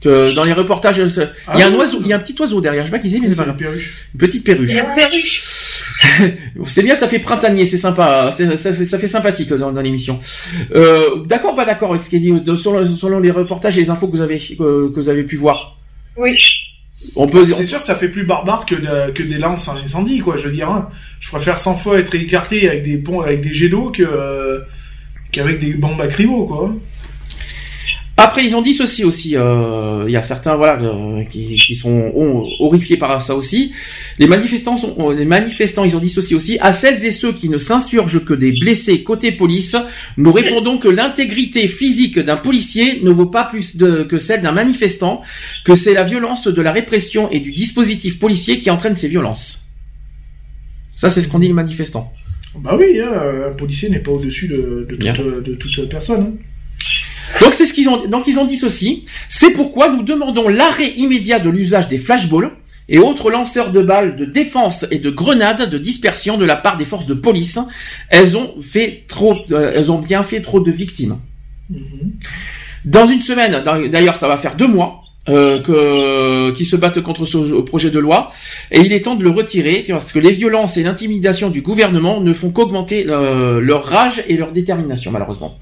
Que 0.00 0.34
Dans 0.34 0.44
les 0.44 0.52
reportages, 0.52 0.98
il 0.98 1.08
y 1.08 1.20
a 1.20 1.22
un 1.24 1.30
Ah 1.46 1.56
oui. 1.70 1.76
oiseau, 1.76 1.98
il 2.02 2.08
y 2.08 2.12
a 2.12 2.16
un 2.16 2.18
petit 2.20 2.36
oiseau 2.38 2.60
derrière. 2.60 2.84
Je 2.84 2.90
sais 2.90 2.96
pas 2.96 3.02
qui 3.02 3.10
c'est, 3.10 3.18
mais 3.18 3.28
c'est 3.28 3.34
pas 3.36 3.44
grave. 3.44 3.56
perruche. 3.56 4.08
Une 4.14 4.20
petite 4.20 4.44
perruche. 4.44 4.74
La 4.74 4.84
perruche. 4.84 5.42
C'est 6.66 6.82
bien, 6.82 6.94
ça 6.94 7.08
fait 7.08 7.18
printanier, 7.18 7.64
c'est 7.66 7.78
sympa, 7.78 8.30
c'est- 8.30 8.56
ça 8.56 8.72
fait, 8.72 8.84
ça 8.84 8.98
fait 8.98 9.08
sympathique 9.08 9.52
dans, 9.52 9.72
dans 9.72 9.80
l'émission. 9.80 10.18
Euh, 10.74 11.24
d'accord, 11.26 11.52
ou 11.52 11.56
pas 11.56 11.64
d'accord 11.64 11.90
avec 11.90 12.02
ce 12.02 12.10
qui 12.10 12.16
est 12.16 12.20
dit 12.20 12.32
de- 12.32 12.54
selon, 12.54 12.84
selon 12.84 13.18
les 13.20 13.30
reportages 13.30 13.78
et 13.78 13.82
les 13.82 13.90
infos 13.90 14.06
que 14.08 14.12
vous 14.16 14.20
avez 14.22 14.38
que, 14.38 14.88
que 14.90 14.94
vous 14.94 15.08
avez 15.08 15.22
pu 15.22 15.36
voir. 15.36 15.76
Oui. 16.16 16.34
On 17.14 17.28
peut. 17.28 17.46
C'est 17.52 17.66
sûr, 17.66 17.82
ça 17.82 17.94
fait 17.94 18.08
plus 18.08 18.24
barbare 18.24 18.66
que, 18.66 18.74
de- 18.74 19.12
que 19.12 19.22
des 19.22 19.38
lances 19.38 19.68
en 19.68 19.76
incendie, 19.76 20.18
quoi. 20.20 20.36
Je 20.36 20.48
veux 20.48 20.52
dire, 20.54 20.68
hein. 20.70 20.88
je 21.20 21.28
préfère 21.30 21.58
100 21.58 21.76
fois 21.76 21.98
être 22.00 22.14
écarté 22.14 22.68
avec 22.68 22.82
des 22.82 22.96
ponts, 22.96 23.20
avec 23.20 23.40
des 23.42 23.52
jets 23.52 23.68
d'eau 23.68 23.90
que 23.90 24.02
euh, 24.02 24.60
qu'avec 25.32 25.58
des 25.58 25.74
bombes 25.74 26.00
à 26.00 26.08
crimo, 26.08 26.46
quoi. 26.46 26.74
Après, 28.18 28.44
ils 28.46 28.56
ont 28.56 28.62
dit 28.62 28.72
ceci 28.72 29.04
aussi. 29.04 29.36
euh, 29.36 30.04
Il 30.08 30.10
y 30.12 30.16
a 30.16 30.22
certains, 30.22 30.56
voilà, 30.56 30.80
euh, 30.82 31.22
qui, 31.24 31.54
qui 31.56 31.74
sont 31.74 32.12
horrifiés 32.60 32.96
par 32.96 33.20
ça 33.20 33.34
aussi. 33.36 33.72
Les 34.18 34.26
manifestants, 34.26 34.78
sont, 34.78 35.10
les 35.10 35.26
manifestants, 35.26 35.84
ils 35.84 35.94
ont 35.96 36.00
dit 36.00 36.08
ceci 36.08 36.34
aussi. 36.34 36.56
À 36.60 36.72
celles 36.72 37.04
et 37.04 37.10
ceux 37.12 37.32
qui 37.34 37.50
ne 37.50 37.58
s'insurgent 37.58 38.24
que 38.24 38.32
des 38.32 38.52
blessés 38.52 39.02
côté 39.02 39.32
police, 39.32 39.76
nous 40.16 40.32
répondons 40.32 40.78
que 40.78 40.88
l'intégrité 40.88 41.68
physique 41.68 42.18
d'un 42.18 42.38
policier 42.38 43.00
ne 43.02 43.10
vaut 43.10 43.26
pas 43.26 43.44
plus 43.44 43.76
de- 43.76 44.04
que 44.04 44.18
celle 44.18 44.40
d'un 44.40 44.52
manifestant, 44.52 45.20
que 45.66 45.74
c'est 45.74 45.92
la 45.92 46.02
violence 46.04 46.46
de 46.48 46.62
la 46.62 46.72
répression 46.72 47.30
et 47.30 47.40
du 47.40 47.52
dispositif 47.52 48.18
policier 48.18 48.58
qui 48.58 48.70
entraîne 48.70 48.96
ces 48.96 49.08
violences. 49.08 49.66
Ça, 50.96 51.10
c'est 51.10 51.20
ce 51.20 51.28
qu'ont 51.28 51.38
dit 51.38 51.48
les 51.48 51.52
manifestants. 51.52 52.10
Bah 52.58 52.74
oui, 52.78 52.98
hein, 52.98 53.50
un 53.50 53.52
policier 53.52 53.90
n'est 53.90 53.98
pas 53.98 54.12
au-dessus 54.12 54.48
de, 54.48 54.86
de, 54.88 54.96
Bien. 54.96 55.12
toute, 55.12 55.42
de 55.44 55.54
toute 55.54 55.86
personne. 55.90 56.20
hein. 56.22 56.32
Donc 57.40 57.54
c'est 57.54 57.66
ce 57.66 57.74
qu'ils 57.74 57.88
ont. 57.88 58.06
Donc 58.06 58.26
ils 58.26 58.38
ont 58.38 58.44
dit 58.44 58.56
ceci. 58.56 59.04
C'est 59.28 59.50
pourquoi 59.50 59.88
nous 59.90 60.02
demandons 60.02 60.48
l'arrêt 60.48 60.92
immédiat 60.96 61.38
de 61.38 61.50
l'usage 61.50 61.88
des 61.88 61.98
flashballs 61.98 62.50
et 62.88 62.98
autres 62.98 63.30
lanceurs 63.30 63.72
de 63.72 63.82
balles 63.82 64.16
de 64.16 64.24
défense 64.24 64.86
et 64.90 64.98
de 64.98 65.10
grenades 65.10 65.68
de 65.68 65.78
dispersion 65.78 66.38
de 66.38 66.44
la 66.44 66.56
part 66.56 66.76
des 66.76 66.84
forces 66.84 67.06
de 67.06 67.14
police. 67.14 67.58
Elles 68.10 68.36
ont 68.36 68.54
fait 68.62 69.04
trop. 69.08 69.36
euh, 69.50 69.72
elles 69.74 69.90
ont 69.90 69.98
bien 69.98 70.22
fait 70.22 70.40
trop 70.40 70.60
de 70.60 70.70
victimes. 70.70 71.18
Dans 72.84 73.06
une 73.06 73.22
semaine, 73.22 73.62
d'ailleurs, 73.90 74.16
ça 74.16 74.28
va 74.28 74.36
faire 74.36 74.54
deux 74.54 74.68
mois. 74.68 75.02
euh, 75.28 75.60
que, 75.60 76.52
qui 76.56 76.64
se 76.64 76.76
battent 76.76 77.00
contre 77.00 77.24
ce 77.24 77.60
projet 77.62 77.90
de 77.90 77.98
loi 77.98 78.30
et 78.70 78.80
il 78.80 78.92
est 78.92 79.00
temps 79.02 79.16
de 79.16 79.24
le 79.24 79.30
retirer 79.30 79.84
parce 79.88 80.12
que 80.12 80.20
les 80.20 80.30
violences 80.30 80.76
et 80.76 80.84
l'intimidation 80.84 81.50
du 81.50 81.62
gouvernement 81.62 82.20
ne 82.20 82.32
font 82.32 82.50
qu'augmenter 82.50 83.06
euh, 83.08 83.60
leur 83.60 83.84
rage 83.84 84.22
et 84.28 84.36
leur 84.36 84.52
détermination 84.52 85.10
malheureusement. 85.10 85.58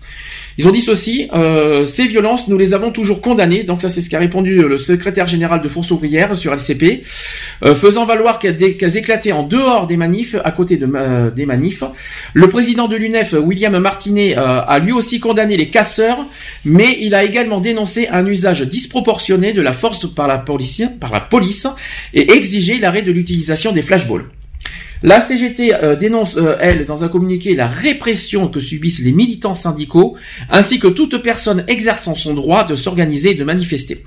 Ils 0.57 0.69
ont 0.69 0.71
dit 0.71 0.81
ceci, 0.81 1.29
euh, 1.33 1.85
ces 1.85 2.07
violences, 2.07 2.47
nous 2.47 2.57
les 2.57 2.75
avons 2.75 2.93
toujours 2.93 3.21
condamnées, 3.21 3.65
donc 3.65 3.83
ça 3.83 3.89
c'est 3.89 4.01
ce 4.01 4.09
qu'a 4.09 4.21
répondu 4.21 4.61
euh, 4.61 4.69
le 4.69 4.79
secrétaire 4.79 5.27
général 5.27 5.61
de 5.61 5.69
Force 5.69 5.91
ouvrière 5.91 6.37
sur 6.37 6.53
LCP, 6.55 7.03
euh, 7.65 7.75
faisant 7.75 8.05
valoir 8.05 8.39
qu'elles 8.39 8.97
éclataient 8.97 9.33
en 9.33 9.43
dehors 9.43 9.89
des 9.89 9.97
manifs, 9.97 10.37
à 10.45 10.53
côté 10.53 10.77
de, 10.77 11.31
des 11.35 11.47
manifs. 11.47 11.83
Le 12.35 12.49
président 12.49 12.87
de 12.87 12.97
l'UNEF, 12.97 13.33
William 13.33 13.77
Martinet, 13.79 14.35
a 14.37 14.79
lui 14.79 14.93
aussi 14.93 15.19
condamné 15.19 15.57
les 15.57 15.69
casseurs, 15.69 16.25
mais 16.65 16.99
il 17.01 17.15
a 17.15 17.25
également 17.25 17.61
dénoncé 17.61 18.09
un 18.09 18.27
usage 18.27 18.63
disproportionné 18.63 19.53
de 19.53 19.61
la 19.61 19.73
force 19.73 20.13
par 20.13 20.29
la 20.29 20.39
police, 20.39 20.83
par 21.01 21.13
la 21.13 21.21
police 21.21 21.67
et 22.13 22.33
exigé 22.33 22.79
l'arrêt 22.79 23.03
de 23.03 23.13
l'utilisation 23.13 23.73
des 23.73 23.83
flashballs. 23.83 24.25
La 25.05 25.21
CGT 25.21 25.75
euh, 25.75 25.97
dénonce, 25.97 26.39
euh, 26.39 26.57
elle, 26.61 26.87
dans 26.87 27.05
un 27.05 27.09
communiqué, 27.09 27.55
la 27.55 27.69
répression 27.69 28.49
que 28.49 28.59
subissent 28.59 29.05
les 29.05 29.13
militants 29.13 29.55
syndicaux, 29.55 30.17
ainsi 30.49 30.79
que 30.79 30.87
toute 30.87 31.19
personne 31.19 31.63
exerçant 31.69 32.17
son 32.17 32.33
droit 32.33 32.65
de 32.65 32.75
s'organiser 32.75 33.33
et 33.33 33.35
de 33.35 33.45
manifester. 33.45 34.03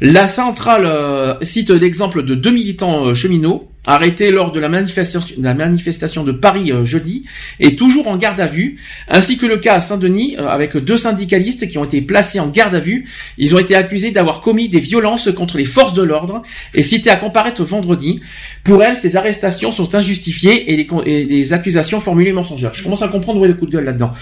La 0.00 0.28
centrale 0.28 0.86
euh, 0.86 1.34
cite 1.42 1.70
l'exemple 1.70 2.22
de 2.22 2.36
deux 2.36 2.52
militants 2.52 3.12
cheminots 3.12 3.68
arrêtés 3.86 4.30
lors 4.30 4.52
de 4.52 4.60
la 4.60 4.68
manifestation, 4.68 6.24
de 6.24 6.32
Paris 6.32 6.72
euh, 6.72 6.84
jeudi 6.84 7.24
et 7.60 7.76
toujours 7.76 8.08
en 8.08 8.16
garde 8.16 8.40
à 8.40 8.46
vue, 8.46 8.76
ainsi 9.08 9.38
que 9.38 9.46
le 9.46 9.58
cas 9.58 9.74
à 9.74 9.80
Saint-Denis 9.80 10.36
euh, 10.38 10.48
avec 10.48 10.76
deux 10.76 10.96
syndicalistes 10.96 11.68
qui 11.68 11.78
ont 11.78 11.84
été 11.84 12.00
placés 12.02 12.40
en 12.40 12.48
garde 12.48 12.74
à 12.74 12.80
vue. 12.80 13.06
Ils 13.38 13.54
ont 13.54 13.58
été 13.58 13.74
accusés 13.74 14.10
d'avoir 14.10 14.40
commis 14.40 14.68
des 14.68 14.80
violences 14.80 15.30
contre 15.32 15.58
les 15.58 15.64
forces 15.64 15.94
de 15.94 16.02
l'ordre 16.02 16.42
et 16.74 16.82
cités 16.82 17.10
à 17.10 17.16
comparaître 17.16 17.64
vendredi. 17.64 18.20
Pour 18.64 18.82
elles, 18.82 18.96
ces 18.96 19.16
arrestations 19.16 19.70
sont 19.70 19.94
injustifiées 19.94 20.72
et 20.72 20.86
les, 21.26 21.52
accusations 21.52 22.00
formulées 22.00 22.32
mensongères. 22.32 22.74
Je 22.74 22.82
commence 22.82 23.02
à 23.02 23.08
comprendre 23.08 23.40
où 23.40 23.44
est 23.44 23.48
le 23.48 23.54
coup 23.54 23.66
de 23.66 23.70
gueule 23.70 23.84
là-dedans. 23.84 24.12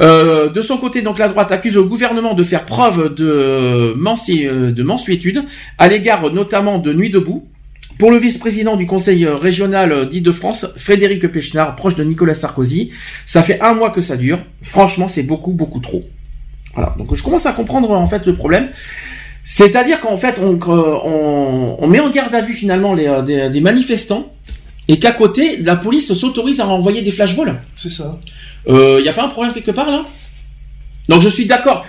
Euh, 0.00 0.48
de 0.48 0.60
son 0.60 0.78
côté, 0.78 1.02
donc 1.02 1.18
la 1.18 1.28
droite 1.28 1.52
accuse 1.52 1.76
au 1.76 1.84
gouvernement 1.84 2.34
de 2.34 2.42
faire 2.42 2.64
preuve 2.66 3.14
de, 3.14 3.94
de 3.94 4.82
mensuétude 4.82 5.44
à 5.78 5.88
l'égard 5.88 6.32
notamment 6.32 6.78
de 6.78 6.92
Nuit 6.92 7.10
debout. 7.10 7.48
Pour 7.98 8.12
le 8.12 8.18
vice-président 8.18 8.76
du 8.76 8.86
conseil 8.86 9.24
euh, 9.24 9.34
régional 9.34 9.90
euh, 9.90 10.04
d'Île-de-France, 10.06 10.66
Frédéric 10.76 11.26
Pechnard, 11.26 11.74
proche 11.74 11.96
de 11.96 12.04
Nicolas 12.04 12.34
Sarkozy, 12.34 12.92
ça 13.26 13.42
fait 13.42 13.60
un 13.60 13.74
mois 13.74 13.90
que 13.90 14.00
ça 14.00 14.16
dure. 14.16 14.38
Franchement, 14.62 15.08
c'est 15.08 15.24
beaucoup, 15.24 15.52
beaucoup 15.52 15.80
trop. 15.80 16.04
Voilà. 16.74 16.94
Donc 16.96 17.12
je 17.14 17.24
commence 17.24 17.46
à 17.46 17.52
comprendre 17.52 17.90
en 17.90 18.06
fait 18.06 18.24
le 18.26 18.34
problème. 18.34 18.68
C'est-à-dire 19.44 20.00
qu'en 20.00 20.16
fait, 20.16 20.38
on, 20.38 20.52
euh, 20.54 20.98
on, 21.04 21.76
on 21.80 21.86
met 21.88 22.00
en 22.00 22.10
garde 22.10 22.34
à 22.34 22.40
vue 22.40 22.54
finalement 22.54 22.94
les, 22.94 23.22
des, 23.26 23.50
des 23.50 23.60
manifestants 23.60 24.32
et 24.86 24.98
qu'à 24.98 25.12
côté, 25.12 25.56
la 25.56 25.74
police 25.74 26.12
s'autorise 26.12 26.60
à 26.60 26.66
envoyer 26.66 27.02
des 27.02 27.10
flashballs. 27.10 27.60
C'est 27.74 27.90
ça. 27.90 28.20
Il 28.68 29.00
n'y 29.02 29.08
a 29.08 29.12
pas 29.12 29.24
un 29.24 29.28
problème 29.28 29.52
quelque 29.54 29.70
part 29.70 29.90
là? 29.90 30.04
Donc 31.08 31.22
je 31.22 31.28
suis 31.28 31.46
d'accord, 31.46 31.86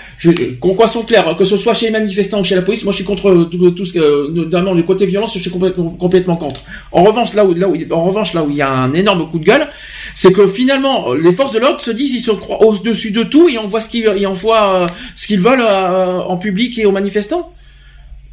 qu'on 0.62 0.76
quoi 0.76 0.88
soit 0.88 1.04
clair, 1.04 1.36
que 1.38 1.44
ce 1.44 1.58
soit 1.58 1.74
chez 1.74 1.88
les 1.88 1.92
manifestants 1.92 2.40
ou 2.40 2.44
chez 2.44 2.56
la 2.56 2.62
police, 2.62 2.84
moi 2.84 2.92
je 2.92 2.98
suis 2.98 3.06
contre 3.06 3.50
tout, 3.52 3.72
tout 3.72 3.86
ce 3.86 3.94
que, 3.94 4.32
notamment 4.32 4.74
le 4.74 4.84
côté 4.84 5.06
violence, 5.06 5.34
je 5.34 5.40
suis 5.40 5.52
complètement, 5.52 5.90
complètement 5.90 6.38
contre. 6.38 6.64
En 6.92 7.04
revanche, 7.04 7.34
là 7.34 7.46
où, 7.46 7.54
là 7.54 7.68
où, 7.68 7.76
en 7.92 8.04
revanche, 8.06 8.34
là 8.34 8.44
où 8.44 8.50
il 8.50 8.56
y 8.56 8.62
a 8.62 8.70
un 8.70 8.94
énorme 8.94 9.30
coup 9.30 9.40
de 9.40 9.44
gueule, 9.44 9.68
c'est 10.16 10.32
que 10.32 10.48
finalement 10.48 11.14
les 11.14 11.34
forces 11.34 11.52
de 11.52 11.60
l'ordre 11.60 11.82
se 11.82 11.92
disent 11.92 12.14
ils 12.14 12.22
se 12.22 12.32
croient 12.32 12.64
au-dessus 12.66 13.12
de 13.12 13.24
tout 13.24 13.50
et 13.50 13.58
on 13.58 13.66
voit 13.66 13.82
ce 13.82 13.90
qu'ils, 13.90 14.06
et 14.06 14.26
on 14.26 14.34
voit 14.34 14.74
euh, 14.74 14.88
ce 15.16 15.28
qu'ils 15.28 15.42
veulent 15.42 15.66
euh, 15.68 16.20
en 16.20 16.38
public 16.38 16.80
et 16.80 16.86
aux 16.86 16.92
manifestants. 16.92 17.54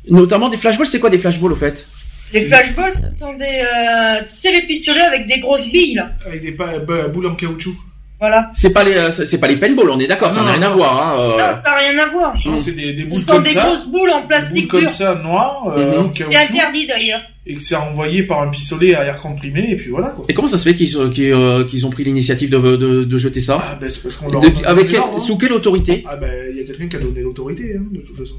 Notamment 0.08 0.48
des 0.48 0.56
flashballs, 0.56 0.86
c'est 0.86 1.00
quoi 1.00 1.10
des 1.10 1.18
flashballs 1.18 1.52
au 1.52 1.56
fait? 1.56 1.89
Les 2.32 2.44
flashballs, 2.47 2.94
ce 2.94 3.18
sont 3.18 3.34
des, 3.34 3.44
euh, 3.44 4.20
tu 4.31 4.36
sais, 4.36 4.52
les 4.52 4.62
pistolets 4.62 5.00
avec 5.00 5.26
des 5.26 5.40
grosses 5.40 5.68
billes, 5.68 5.94
là. 5.94 6.10
Avec 6.26 6.42
des 6.42 6.52
boules 6.52 7.26
en 7.26 7.34
caoutchouc. 7.34 7.76
Voilà. 8.18 8.50
C'est 8.54 8.70
pas 8.70 8.82
les, 8.82 8.94
euh, 8.96 9.10
c'est 9.10 9.38
pas 9.38 9.46
les 9.48 9.56
paintballs, 9.58 9.90
on 9.90 9.98
est 9.98 10.06
d'accord, 10.06 10.30
ça 10.30 10.42
n'a 10.42 10.52
rien 10.52 10.62
à 10.62 10.70
voir. 10.70 10.96
Hein, 10.96 11.20
euh. 11.20 11.30
Non, 11.32 11.36
ça 11.62 11.70
n'a 11.70 11.76
rien 11.76 11.98
à 11.98 12.08
voir. 12.08 12.34
Non, 12.46 12.56
c'est 12.56 12.72
des, 12.72 12.94
des 12.94 13.06
Ce 13.08 13.20
sont 13.20 13.32
comme 13.34 13.42
des 13.42 13.50
ça. 13.50 13.64
grosses 13.66 13.86
boules 13.88 14.08
en 14.10 14.22
Des 14.22 14.26
plastique 14.26 14.54
boules 14.62 14.68
comme 14.68 14.80
pur. 14.80 14.90
ça, 14.90 15.14
noires, 15.22 15.70
euh, 15.76 16.02
Mhm. 16.02 16.12
C'est 16.30 16.36
interdit 16.36 16.86
d'ailleurs. 16.86 17.20
Et 17.46 17.54
que 17.54 17.62
c'est 17.62 17.76
envoyé 17.76 18.22
par 18.22 18.40
un 18.42 18.48
pistolet 18.48 18.94
à 18.94 19.04
air 19.04 19.20
comprimé, 19.20 19.66
et 19.70 19.76
puis 19.76 19.90
voilà 19.90 20.08
quoi. 20.08 20.24
Et 20.28 20.34
comment 20.34 20.48
ça 20.48 20.56
se 20.58 20.64
fait 20.68 20.74
qu'ils 20.74 20.96
qu'ils, 21.10 21.30
euh, 21.32 21.64
qu'ils 21.64 21.84
ont 21.86 21.90
pris 21.90 22.04
l'initiative 22.04 22.48
de, 22.50 22.58
de, 22.58 23.04
de 23.04 23.18
jeter 23.18 23.40
ça? 23.40 23.60
Ah 23.62 23.76
ben 23.80 23.88
c'est 23.90 24.02
parce 24.02 24.16
qu'on 24.16 24.30
leur 24.32 24.40
De- 24.40 24.46
a 24.46 24.50
donné 24.50 24.66
avec 24.66 24.88
quel- 24.88 25.00
hein. 25.00 25.18
Sous 25.24 25.36
quelle 25.36 25.52
autorité? 25.52 26.02
Ah 26.08 26.16
ben 26.16 26.32
il 26.50 26.56
y 26.56 26.60
a 26.60 26.64
quelqu'un 26.64 26.88
qui 26.88 26.96
a 26.96 27.00
donné 27.00 27.20
l'autorité, 27.20 27.76
hein, 27.78 27.82
de 27.92 28.00
toute 28.00 28.16
façon. 28.16 28.36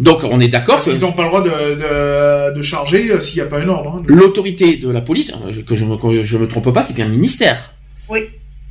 Donc 0.00 0.20
on 0.24 0.40
est 0.40 0.48
d'accord 0.48 0.76
Parce 0.76 0.86
que 0.86 0.90
qu'ils 0.92 1.02
n'ont 1.02 1.12
pas 1.12 1.22
le 1.24 1.28
droit 1.28 1.42
de, 1.42 1.50
de, 1.50 2.56
de 2.56 2.62
charger 2.62 3.10
euh, 3.10 3.20
s'il 3.20 3.36
n'y 3.36 3.42
a 3.42 3.50
pas 3.50 3.58
un 3.60 3.68
ordre. 3.68 3.96
hein. 3.98 4.02
l'autorité 4.06 4.76
de 4.76 4.90
la 4.90 5.02
police, 5.02 5.32
euh, 5.46 5.62
que 5.62 5.76
je 5.76 5.84
je 6.24 6.36
me 6.38 6.48
trompe 6.48 6.72
pas, 6.72 6.80
c'est 6.82 6.94
bien 6.94 7.04
le 7.04 7.10
ministère. 7.12 7.74
Oui. 8.08 8.20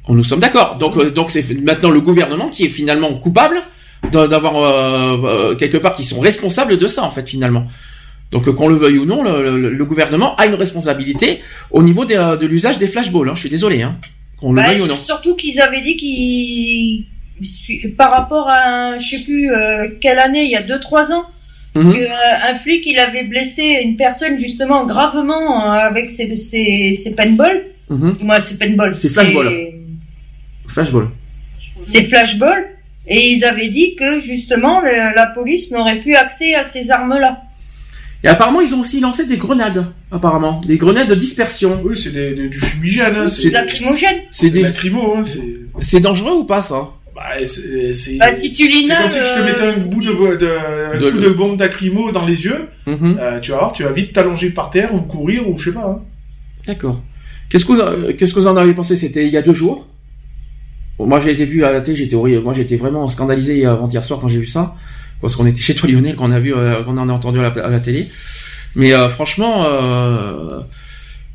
On 0.08 0.14
nous 0.16 0.24
sommes 0.24 0.40
d'accord. 0.40 0.78
Donc 0.80 0.98
euh, 0.98 1.10
donc 1.12 1.32
c'est 1.32 1.46
maintenant 1.62 1.92
le 1.92 2.02
gouvernement 2.02 2.50
qui 2.50 2.66
est 2.66 2.70
finalement 2.70 3.14
coupable 3.16 3.62
d'a- 4.12 4.28
d'avoir 4.28 4.58
euh, 4.58 5.52
euh, 5.52 5.56
quelque 5.56 5.78
part 5.78 5.94
qui 5.94 6.04
sont 6.04 6.20
responsables 6.20 6.78
de 6.78 6.88
ça 6.88 7.04
en 7.04 7.12
fait 7.12 7.28
finalement. 7.30 7.66
Donc 8.32 8.48
euh, 8.48 8.54
qu'on 8.54 8.68
le 8.68 8.76
veuille 8.76 8.98
ou 8.98 9.06
non, 9.06 9.24
le, 9.24 9.60
le- 9.60 9.70
le 9.70 9.86
gouvernement 9.86 10.36
a 10.38 10.46
une 10.48 10.56
responsabilité 10.56 11.42
au 11.70 11.84
niveau 11.84 12.06
des, 12.06 12.16
de 12.16 12.46
l'usage 12.48 12.78
des 12.80 12.88
flashballs. 12.88 13.30
Hein. 13.30 13.36
Je 13.36 13.42
suis 13.42 13.50
désolé, 13.50 13.82
hein. 13.84 13.98
qu'on 14.40 14.54
le 14.54 14.62
Bah, 14.62 14.70
veuille 14.70 14.82
ou 14.82 14.88
non. 14.88 14.98
Surtout 14.98 15.36
qu'ils 15.36 15.60
avaient 15.62 15.82
dit 15.82 15.96
qu'ils, 15.98 17.06
par 17.98 18.12
rapport 18.12 18.48
à, 18.50 18.98
je 19.00 19.08
sais 19.18 19.24
plus 19.24 19.52
euh, 19.52 19.88
quelle 20.00 20.18
année, 20.20 20.44
il 20.46 20.50
y 20.52 20.56
a 20.56 20.62
2-3 20.64 21.12
ans, 21.14 21.26
Mhm. 21.74 21.96
un 22.50 22.56
flic 22.56 22.84
il 22.86 23.00
avait 23.00 23.24
blessé 23.24 23.80
une 23.86 23.96
personne 23.96 24.38
justement 24.38 24.86
gravement 24.86 25.72
avec 25.72 26.12
ses, 26.12 26.36
ses, 26.36 26.96
ses 26.96 27.16
paintballs. 27.16 27.64
Mhm. 27.90 28.18
Moi, 28.24 28.42
c'est 28.42 28.58
paintball. 28.60 28.94
C'est 28.96 29.08
flashball. 29.08 29.48
Flashball. 30.72 31.08
C'est 31.84 32.04
flashball. 32.06 32.66
Et 33.08 33.32
ils 33.32 33.44
avaient 33.44 33.70
dit 33.70 33.96
que 33.96 34.20
justement 34.20 34.80
le- 34.82 35.16
la 35.16 35.28
police 35.28 35.72
n'aurait 35.72 36.00
plus 36.00 36.16
accès 36.16 36.54
à 36.54 36.64
ces 36.64 36.92
armes-là. 36.92 37.42
Et 38.24 38.28
apparemment 38.28 38.62
ils 38.62 38.74
ont 38.76 38.82
aussi 38.82 39.00
lancé 39.00 39.26
des 39.26 39.38
grenades. 39.38 39.88
Apparemment 40.12 40.62
des 40.66 40.78
grenades 40.78 41.08
de 41.10 41.16
dispersion. 41.16 41.82
Oui, 41.84 41.98
c'est 41.98 42.12
des- 42.14 42.36
des- 42.36 42.50
du 42.50 42.60
fumigène. 42.60 43.16
Hein, 43.16 43.30
C'est 43.30 43.50
de 43.50 43.54
lacrymogène. 43.54 44.18
C'est 44.32 44.52
des 44.52 44.62
lacrymo, 44.62 45.16
hein, 45.18 45.24
c'est. 45.82 46.00
Dangereux 46.00 46.34
ou 46.34 46.44
pas 46.44 46.62
ça? 46.62 46.90
Bah, 47.16 47.22
c'est. 47.48 47.96
c'est- 47.96 48.18
Bah, 48.18 48.36
si 48.36 48.54
tu 48.54 48.72
C'est 48.72 48.96
comme 48.96 49.10
si 49.10 49.18
je 49.18 49.40
te 49.40 49.44
mettais 49.44 49.62
un 49.62 49.66
euh, 49.70 49.76
bout 49.78 50.02
de, 50.02 50.12
de, 50.38 51.12
coup 51.12 51.18
de 51.20 51.30
bombe 51.30 51.58
d'acrymo 51.58 52.12
dans 52.12 52.26
les 52.26 52.46
yeux. 52.46 52.68
Mhm. 52.86 53.18
euh, 53.20 53.40
tu 53.40 53.52
vas 53.52 53.58
voir, 53.58 53.74
tu 53.74 53.84
vas 53.84 53.92
vite 53.92 54.14
t'allonger 54.14 54.52
par 54.52 54.70
terre 54.70 54.94
ou 54.94 55.00
courir 55.02 55.50
ou 55.50 55.58
je 55.58 55.72
sais 55.72 55.74
pas. 55.76 55.86
hein. 55.90 56.02
D'accord. 56.68 57.02
Qu'est-ce 57.50 57.66
que 57.66 57.74
vous, 57.74 58.14
qu'est-ce 58.14 58.34
que 58.34 58.40
vous 58.40 58.48
en 58.48 58.56
avez 58.56 58.74
pensé? 58.74 58.96
C'était 58.96 59.26
il 59.26 59.34
y 59.34 59.38
a 59.38 59.42
deux 59.42 59.54
jours? 59.54 59.88
Moi, 61.06 61.20
je 61.20 61.28
les 61.30 61.42
ai 61.42 61.46
vus 61.46 61.64
à 61.66 61.72
la 61.72 61.82
télé. 61.82 61.98
J'étais. 61.98 62.16
Moi, 62.16 62.54
j'étais 62.54 62.76
vraiment 62.78 63.08
scandalisé 63.08 63.66
avant-hier 63.66 64.04
soir 64.04 64.20
quand 64.22 64.28
j'ai 64.28 64.40
vu 64.40 64.46
ça, 64.46 64.76
parce 65.22 65.36
qu'on 65.36 65.46
était 65.46 65.62
chez 65.62 65.76
toi 65.76 65.90
Lionel, 65.90 66.16
qu'on 66.16 66.32
a 66.32 66.40
vu, 66.40 66.54
euh, 66.54 66.84
qu'on 66.84 66.98
en 66.98 67.10
a 67.10 67.14
entendu 67.14 67.40
à 67.40 67.44
la, 67.44 67.66
à 67.66 67.70
la 67.70 67.80
télé. 67.80 68.08
Mais 68.76 68.94
euh, 68.94 69.10
franchement, 69.10 69.66
euh, 69.66 70.60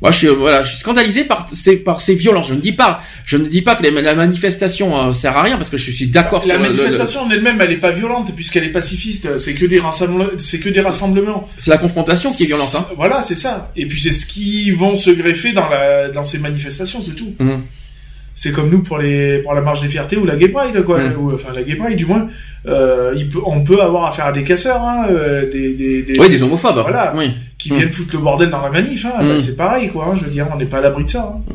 moi, 0.01 0.11
je 0.11 0.17
suis, 0.17 0.27
voilà, 0.27 0.61
je 0.63 0.69
suis 0.69 0.77
scandalisé 0.77 1.23
par 1.23 1.47
ces, 1.53 1.77
par 1.77 2.01
ces 2.01 2.13
violences. 2.13 2.47
Je 2.49 2.53
ne 2.53 2.59
dis 2.61 2.71
pas, 2.71 3.01
je 3.25 3.35
ne 3.37 3.47
dis 3.47 3.61
pas 3.63 3.75
que 3.75 3.81
les- 3.83 3.89
la 4.01 4.13
manifestation 4.13 4.95
euh, 5.09 5.11
sert 5.11 5.35
à 5.35 5.41
rien, 5.43 5.57
parce 5.57 5.69
que 5.71 5.77
je 5.77 5.89
suis 5.91 6.07
d'accord. 6.07 6.43
La 6.45 6.53
sur 6.55 6.63
le- 6.63 6.69
le- 6.69 6.75
manifestation 6.75 7.21
en 7.21 7.29
elle-même, 7.31 7.59
elle 7.61 7.71
est 7.71 7.77
pas 7.77 7.91
violente 7.91 8.31
puisqu'elle 8.35 8.63
est 8.63 8.69
pacifiste. 8.71 9.37
C'est 9.39 9.53
que 9.55 9.65
des 9.65 9.79
rassemblements. 9.79 10.29
C'est 10.37 10.59
que 10.59 10.69
des 10.69 10.81
rassemblements. 10.81 11.49
C'est 11.57 11.71
la 11.71 11.77
confrontation 11.79 12.31
qui 12.31 12.43
est 12.43 12.47
violente. 12.47 12.75
Hein. 12.77 12.85
Voilà, 12.95 13.21
c'est 13.23 13.35
ça. 13.35 13.71
Et 13.75 13.85
puis 13.87 13.99
c'est 13.99 14.13
ce 14.13 14.25
qui 14.27 14.69
vont 14.71 14.95
se 14.95 15.09
greffer 15.09 15.51
dans 15.53 15.67
la 15.67 16.09
dans 16.09 16.23
ces 16.23 16.37
manifestations, 16.39 17.01
c'est 17.01 17.15
tout. 17.15 17.33
Mhm. 17.39 17.61
C'est 18.39 18.51
comme 18.51 18.69
nous 18.69 18.83
pour 18.83 18.99
les 18.99 19.39
pour 19.39 19.55
la 19.55 19.61
marche 19.61 19.81
des 19.81 19.87
fiertés 19.87 20.15
ou 20.15 20.23
la 20.23 20.35
Gay 20.35 20.49
Pride 20.49 20.83
quoi, 20.83 21.01
Mm. 21.01 21.15
ou, 21.19 21.33
enfin 21.33 21.51
la 21.55 21.63
Gay 21.63 21.73
Pride 21.75 21.95
du 21.97 22.05
moins. 22.05 22.27
Euh, 22.67 23.13
il 23.17 23.27
peut, 23.29 23.39
on 23.45 23.61
peut 23.63 23.81
avoir 23.81 24.05
affaire 24.09 24.27
à 24.27 24.31
des 24.31 24.43
casseurs, 24.43 24.79
hein, 24.83 25.07
euh, 25.09 25.49
des, 25.49 25.73
des, 25.73 26.03
des 26.03 26.19
Oui, 26.19 26.29
des 26.29 26.43
homophobes. 26.43 26.79
Voilà, 26.81 27.13
Oui. 27.17 27.31
qui 27.57 27.73
Mm. 27.73 27.77
viennent 27.77 27.89
foutre 27.91 28.15
le 28.15 28.21
bordel 28.21 28.49
dans 28.51 28.61
la 28.61 28.69
manif. 28.69 29.05
Hein, 29.05 29.23
Mm. 29.23 29.27
Bah, 29.29 29.39
c'est 29.39 29.55
pareil 29.57 29.89
quoi. 29.89 30.05
hein, 30.11 30.15
je 30.15 30.25
veux 30.25 30.29
dire, 30.29 30.45
on 30.53 30.57
n'est 30.57 30.65
pas 30.67 30.77
à 30.77 30.81
l'abri 30.81 31.03
de 31.05 31.09
ça. 31.09 31.35
hein. 31.49 31.53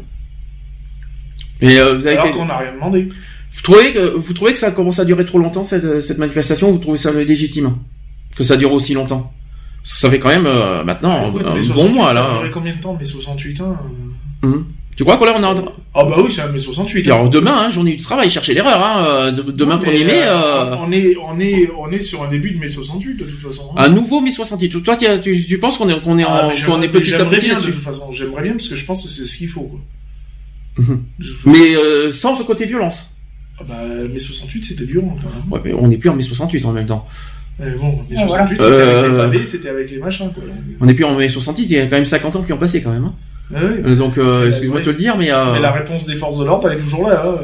Et 1.60 1.78
euh, 1.78 1.94
vous 1.96 2.06
avez 2.06 2.16
Alors 2.16 2.30
qu'on 2.32 2.46
n'a 2.46 2.58
rien 2.58 2.72
demandé. 2.72 3.08
Vous 3.54 3.60
trouvez 3.62 3.92
que 3.92 4.16
vous 4.16 4.32
trouvez 4.32 4.52
que 4.52 4.58
ça 4.58 4.72
commence 4.72 4.98
à 4.98 5.04
durer 5.04 5.24
trop 5.24 5.38
longtemps 5.38 5.64
cette, 5.64 6.00
cette 6.00 6.18
manifestation? 6.18 6.70
Ou 6.70 6.72
vous 6.72 6.78
trouvez 6.78 6.96
ça 6.98 7.12
légitime? 7.12 7.74
Que 8.34 8.42
ça 8.42 8.56
dure 8.56 8.72
aussi 8.72 8.94
longtemps? 8.94 9.32
Parce 9.82 9.94
que 9.94 10.00
ça 10.00 10.10
fait 10.10 10.18
quand 10.18 10.30
même 10.30 10.46
euh, 10.46 10.82
maintenant 10.82 11.28
Écoute, 11.28 11.42
un 11.46 11.54
mai 11.54 11.60
bon 11.60 11.60
68, 11.60 11.94
mois 11.94 12.12
Ça 12.12 12.18
a 12.24 12.28
là. 12.28 12.34
duré 12.38 12.50
combien 12.50 12.74
de 12.74 12.80
temps 12.80 12.96
mai 12.98 13.04
68 13.04 13.60
hein 13.60 13.76
Mhm. 14.42 14.64
Tu 14.94 15.04
crois 15.04 15.16
que 15.16 15.24
là 15.24 15.32
on 15.36 15.42
est 15.42 15.44
en 15.46 15.72
Ah 15.94 16.04
bah 16.04 16.16
oui, 16.22 16.30
c'est 16.30 16.42
un 16.42 16.48
mai 16.48 16.58
68. 16.58 17.06
Alors 17.08 17.28
demain, 17.30 17.54
hein, 17.56 17.70
journée 17.70 17.94
du 17.96 18.02
travail, 18.02 18.30
cherchez 18.30 18.52
l'erreur. 18.52 18.78
Hein, 18.84 19.04
euh, 19.06 19.30
de- 19.30 19.50
demain 19.50 19.76
Non, 19.76 19.82
mais, 19.86 19.98
1er 19.98 20.04
mai, 20.04 20.12
euh, 20.22 20.64
euh, 20.72 20.76
on 20.80 20.92
est 20.92 21.16
on 21.24 21.38
est 21.40 21.70
on 21.78 21.90
est 21.90 22.00
sur 22.02 22.22
un 22.22 22.28
début 22.28 22.50
de 22.50 22.58
mai 22.58 22.68
68 22.68 23.16
de 23.16 23.24
toute 23.24 23.40
façon. 23.40 23.70
hein. 23.76 23.84
un 23.84 23.88
nouveau 23.88 24.20
mai 24.20 24.30
68. 24.30 24.82
Toi, 24.82 24.96
tu, 24.96 25.58
penses 25.58 25.78
qu'on 25.78 25.88
est 25.88 25.98
qu'on 26.02 26.18
est, 26.18 26.24
Ah, 26.28 26.50
qu'on 26.66 26.82
est 26.82 26.88
petit 26.88 27.14
à 27.14 27.18
j'aimerais 27.18 27.36
petit 27.38 27.46
bien, 27.46 27.58
de 27.58 27.64
toute 27.64 27.74
façon, 27.82 28.12
j'aimerais 28.12 28.42
bien 28.42 28.52
parce 28.52 28.68
que 28.68 28.76
je 28.76 28.84
pense 28.84 29.02
que 29.02 29.08
c'est 29.08 29.24
ce 29.26 29.38
qu'il 29.38 29.48
faut. 29.48 29.62
Quoi. 29.62 29.80
Mhm. 30.78 31.02
Mais 31.46 31.74
euh, 31.76 32.12
sans 32.12 32.34
ce 32.34 32.42
côté 32.42 32.66
violence. 32.66 33.14
Ah 33.58 33.64
bah 33.68 33.74
mai 34.12 34.18
68 34.20 34.64
c'était 34.64 34.84
violent 34.84 35.16
quand 35.22 35.28
même. 35.30 35.52
Ouais, 35.52 35.60
mais 35.64 35.72
on 35.72 35.86
n'est 35.88 35.96
plus 35.98 36.10
en 36.10 36.16
mai 36.16 36.22
68 36.22 36.64
en 36.66 36.72
même 36.72 36.86
temps. 36.86 37.06
Mais 37.58 37.70
bon, 37.72 37.88
mai 37.92 38.02
Et 38.10 38.16
68 38.16 38.56
voilà. 38.58 38.76
c'était 38.76 38.90
avec 38.90 39.10
les 39.10 39.16
pavés, 39.16 39.46
c'était 39.46 39.68
avec 39.68 39.90
les 39.90 39.98
machins 39.98 40.32
quoi. 40.34 40.42
On 40.80 40.86
n'est 40.86 40.94
plus 40.94 41.04
en 41.04 41.14
mai 41.14 41.28
68. 41.28 41.64
Il 41.64 41.72
y 41.72 41.78
a 41.78 41.86
quand 41.86 41.96
même 41.96 42.06
50 42.06 42.36
ans 42.36 42.42
qui 42.42 42.52
ont 42.52 42.58
passé 42.58 42.82
quand 42.82 42.90
même. 42.90 43.04
hein. 43.04 43.14
Ah 43.54 43.58
ouais. 43.64 43.82
Euh, 43.84 43.96
donc, 43.96 44.18
euh, 44.18 44.48
excuse-moi 44.48 44.80
de 44.80 44.84
te 44.84 44.90
le 44.90 44.96
dire, 44.96 45.16
mais. 45.16 45.30
euh, 45.30 45.52
Mais 45.52 45.60
la 45.60 45.72
réponse 45.72 46.06
des 46.06 46.16
forces 46.16 46.38
de 46.38 46.44
l'ordre, 46.44 46.68
elle 46.70 46.78
est 46.78 46.80
toujours 46.80 47.08
là. 47.08 47.24
hein. 47.26 47.34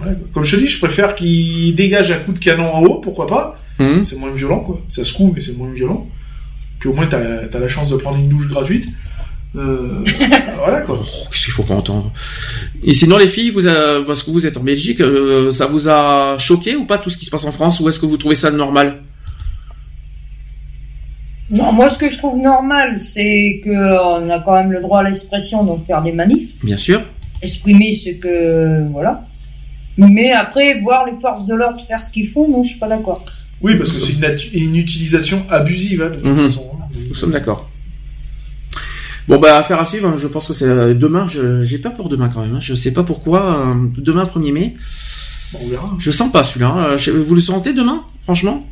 Ouais, 0.00 0.12
quoi. 0.12 0.28
Comme 0.32 0.44
je 0.44 0.56
te 0.56 0.60
dis, 0.60 0.66
je 0.68 0.78
préfère 0.78 1.14
qu'ils 1.14 1.74
dégagent 1.74 2.10
à 2.10 2.16
coups 2.16 2.38
de 2.38 2.44
canon 2.44 2.72
en 2.72 2.82
haut, 2.82 2.98
pourquoi 3.00 3.26
pas. 3.26 3.58
Mhm. 3.78 4.04
C'est 4.04 4.16
moins 4.18 4.30
violent, 4.32 4.60
quoi. 4.60 4.80
Ça 4.88 5.04
se 5.04 5.12
coud, 5.12 5.32
mais 5.34 5.40
c'est 5.40 5.56
moins 5.56 5.72
violent. 5.72 6.06
Puis 6.78 6.88
au 6.88 6.92
moins, 6.92 7.06
t'as 7.06 7.18
as 7.52 7.58
la 7.58 7.68
chance 7.68 7.90
de 7.90 7.96
prendre 7.96 8.18
une 8.18 8.28
douche 8.28 8.48
gratuite. 8.48 8.86
Euh, 9.56 10.04
voilà, 10.58 10.80
quoi. 10.82 10.98
Oh, 11.00 11.06
Qu'est-ce 11.30 11.44
qu'il 11.44 11.52
faut 11.54 11.62
pas 11.62 11.74
entendre 11.74 12.12
Et 12.82 12.92
sinon, 12.92 13.16
les 13.16 13.28
filles, 13.28 13.50
vous, 13.50 13.66
euh, 13.68 14.04
parce 14.04 14.22
que 14.24 14.30
vous 14.32 14.46
êtes 14.46 14.56
en 14.56 14.62
Belgique, 14.64 15.00
euh, 15.00 15.50
ça 15.52 15.66
vous 15.66 15.88
a 15.88 16.36
choqué 16.38 16.74
ou 16.76 16.84
pas 16.84 16.98
tout 16.98 17.08
ce 17.08 17.16
qui 17.16 17.24
se 17.24 17.30
passe 17.30 17.44
en 17.44 17.52
France 17.52 17.78
Ou 17.80 17.88
est-ce 17.88 18.00
que 18.00 18.06
vous 18.06 18.16
trouvez 18.16 18.34
ça 18.34 18.50
normal? 18.50 19.03
Non, 21.50 21.72
moi, 21.72 21.90
ce 21.90 21.98
que 21.98 22.08
je 22.10 22.16
trouve 22.16 22.38
normal, 22.40 23.02
c'est 23.02 23.60
qu'on 23.62 24.30
a 24.30 24.38
quand 24.40 24.54
même 24.54 24.72
le 24.72 24.80
droit 24.80 25.00
à 25.00 25.02
l'expression, 25.02 25.62
donc 25.64 25.86
faire 25.86 26.00
des 26.02 26.12
manifs, 26.12 26.50
Bien 26.62 26.76
sûr. 26.78 27.02
exprimer 27.42 27.94
ce 27.94 28.10
que. 28.10 28.82
Voilà. 28.90 29.26
Mais 29.98 30.32
après, 30.32 30.80
voir 30.80 31.04
les 31.04 31.12
forces 31.20 31.44
de 31.46 31.54
l'ordre 31.54 31.80
faire 31.86 32.02
ce 32.02 32.10
qu'ils 32.10 32.28
font, 32.28 32.48
non, 32.48 32.64
je 32.64 32.70
suis 32.70 32.78
pas 32.78 32.88
d'accord. 32.88 33.24
Oui, 33.60 33.76
parce 33.76 33.92
que 33.92 34.00
c'est 34.00 34.14
une, 34.54 34.74
utilisation 34.76 35.44
abusive, 35.50 36.02
hein, 36.02 36.10
de 36.10 36.14
toute 36.16 36.24
Mhm. 36.26 36.36
façon. 36.48 36.70
hein. 36.80 36.86
Nous 37.08 37.14
sommes 37.14 37.30
d'accord. 37.32 37.68
Bon, 39.28 39.38
bah, 39.38 39.56
affaire 39.58 39.78
à 39.80 39.84
suivre. 39.84 40.08
hein. 40.08 40.14
Je 40.16 40.26
pense 40.28 40.48
que 40.48 40.52
c'est 40.54 40.64
euh, 40.66 40.94
demain. 40.94 41.26
je- 41.26 41.62
J'ai 41.64 41.78
peur 41.78 41.94
pour 41.94 42.08
demain 42.08 42.28
quand 42.28 42.40
même. 42.42 42.56
hein. 42.56 42.60
Je 42.60 42.74
sais 42.74 42.90
pas 42.92 43.04
pourquoi. 43.04 43.68
euh, 43.68 43.74
demain, 43.98 44.24
1er 44.26 44.52
mai. 44.52 44.74
Bon, 45.52 45.60
on 45.64 45.68
verra. 45.68 45.90
Je 45.98 46.10
sens 46.10 46.30
pas 46.32 46.42
celui-là. 46.44 46.68
hein. 46.68 46.96
Vous 47.24 47.34
le 47.34 47.40
sentez 47.40 47.72
demain 47.72 48.02
Franchement? 48.24 48.66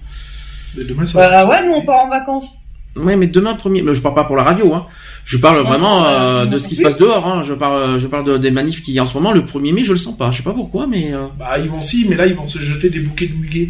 Mais 0.76 0.84
demain, 0.84 1.04
ça 1.06 1.18
Bah 1.18 1.46
ouais, 1.48 1.64
nous, 1.66 1.72
on 1.74 1.82
part 1.82 2.04
en 2.04 2.08
vacances. 2.08 2.50
Ouais, 2.96 3.16
mais 3.16 3.26
demain, 3.26 3.54
1er 3.54 3.82
mai. 3.82 3.94
Je 3.94 4.00
parle 4.00 4.14
pas 4.14 4.24
pour 4.24 4.36
la 4.36 4.42
radio. 4.42 4.74
Hein. 4.74 4.86
Je 5.24 5.38
parle 5.38 5.58
Non, 5.58 5.64
vraiment 5.64 6.04
euh, 6.06 6.44
de 6.46 6.58
ce 6.58 6.68
qui 6.68 6.76
se 6.76 6.82
passe 6.82 6.98
dehors. 6.98 7.26
Hein. 7.26 7.42
Je 7.46 7.54
parle, 7.54 7.98
je 7.98 8.06
parle 8.06 8.24
de- 8.24 8.36
des 8.38 8.50
manifs 8.50 8.82
qui 8.82 8.98
en 9.00 9.06
ce 9.06 9.14
moment. 9.14 9.32
Le 9.32 9.40
1er 9.40 9.72
mai, 9.72 9.84
je 9.84 9.92
le 9.92 9.98
sens 9.98 10.16
pas. 10.16 10.30
Je 10.30 10.38
sais 10.38 10.42
pas 10.42 10.52
pourquoi, 10.52 10.86
mais. 10.86 11.14
euh, 11.14 11.26
Bah, 11.38 11.54
ils 11.58 11.70
vont 11.70 11.80
si, 11.80 12.06
mais 12.08 12.16
là, 12.16 12.26
ils 12.26 12.34
vont 12.34 12.48
se 12.48 12.58
jeter 12.58 12.90
des 12.90 13.00
bouquets 13.00 13.28
de 13.28 13.34
muguet. 13.34 13.68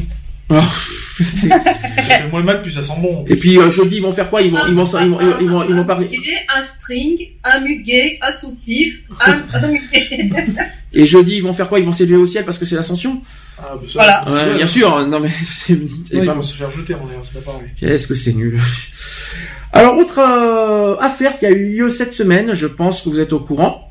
oh, 0.51 0.55
Ça 1.23 1.60
fait 1.60 2.28
moins 2.33 2.42
mal, 2.42 2.62
plus 2.62 2.73
ça 2.73 2.83
sent 2.83 2.94
bon. 3.01 3.25
Et 3.28 3.36
puis 3.36 3.59
euh, 3.59 3.70
jeudi, 3.70 3.97
ils 3.99 4.02
vont 4.02 4.12
faire 4.12 4.28
quoi? 4.28 4.42
Ils 4.42 4.51
vont, 4.51 4.59
ils 4.67 4.75
vont, 4.75 4.84
ils 4.84 5.09
vont, 5.10 5.18
ils 5.41 5.47
vont, 5.49 5.65
ils 5.68 5.84
parler. 5.84 6.07
muguet, 6.07 6.39
un 6.57 6.62
string, 6.62 7.17
un 7.44 7.60
muguet, 7.60 8.18
un 8.23 8.31
soutif, 8.33 8.99
un, 9.25 9.42
un 9.55 9.68
muguet. 9.68 10.31
Et 10.94 11.07
jeudi, 11.07 11.36
ils 11.36 11.42
vont 11.42 11.52
faire 11.52 11.68
quoi? 11.68 11.78
Ils 11.78 11.86
vont 11.86 11.92
s'élever 11.92 12.17
au 12.17 12.26
ciel 12.26 12.44
parce 12.44 12.59
que 12.59 12.67
c'est 12.67 12.75
l'ascension? 12.76 13.23
Ah, 13.59 13.75
bah, 13.75 13.81
ça, 13.87 13.93
Voilà. 13.95 14.25
Ouais, 14.29 14.45
bien. 14.47 14.55
bien 14.57 14.67
sûr. 14.67 15.07
Non 15.07 15.21
mais 15.21 15.31
c'est. 15.51 15.79
Ils 16.13 16.25
vont 16.25 16.43
se 16.43 16.55
faire 16.55 16.71
jeter 16.71 16.95
en 16.95 17.07
l'air, 17.09 17.19
c'est 17.23 17.43
pas 17.43 17.53
pareil. 17.53 17.69
Qu'est-ce 17.79 18.07
que 18.07 18.15
c'est 18.15 18.33
nul. 18.33 18.59
Alors, 19.75 19.97
autre 19.97 20.19
euh, 20.19 20.97
affaire 21.01 21.37
qui 21.37 21.47
a 21.47 21.51
eu 21.51 21.75
lieu 21.77 21.89
cette 21.89 22.13
semaine, 22.13 22.53
je 22.53 22.67
pense 22.67 23.01
que 23.03 23.09
vous 23.09 23.21
êtes 23.21 23.33
au 23.33 23.41
courant. 23.41 23.91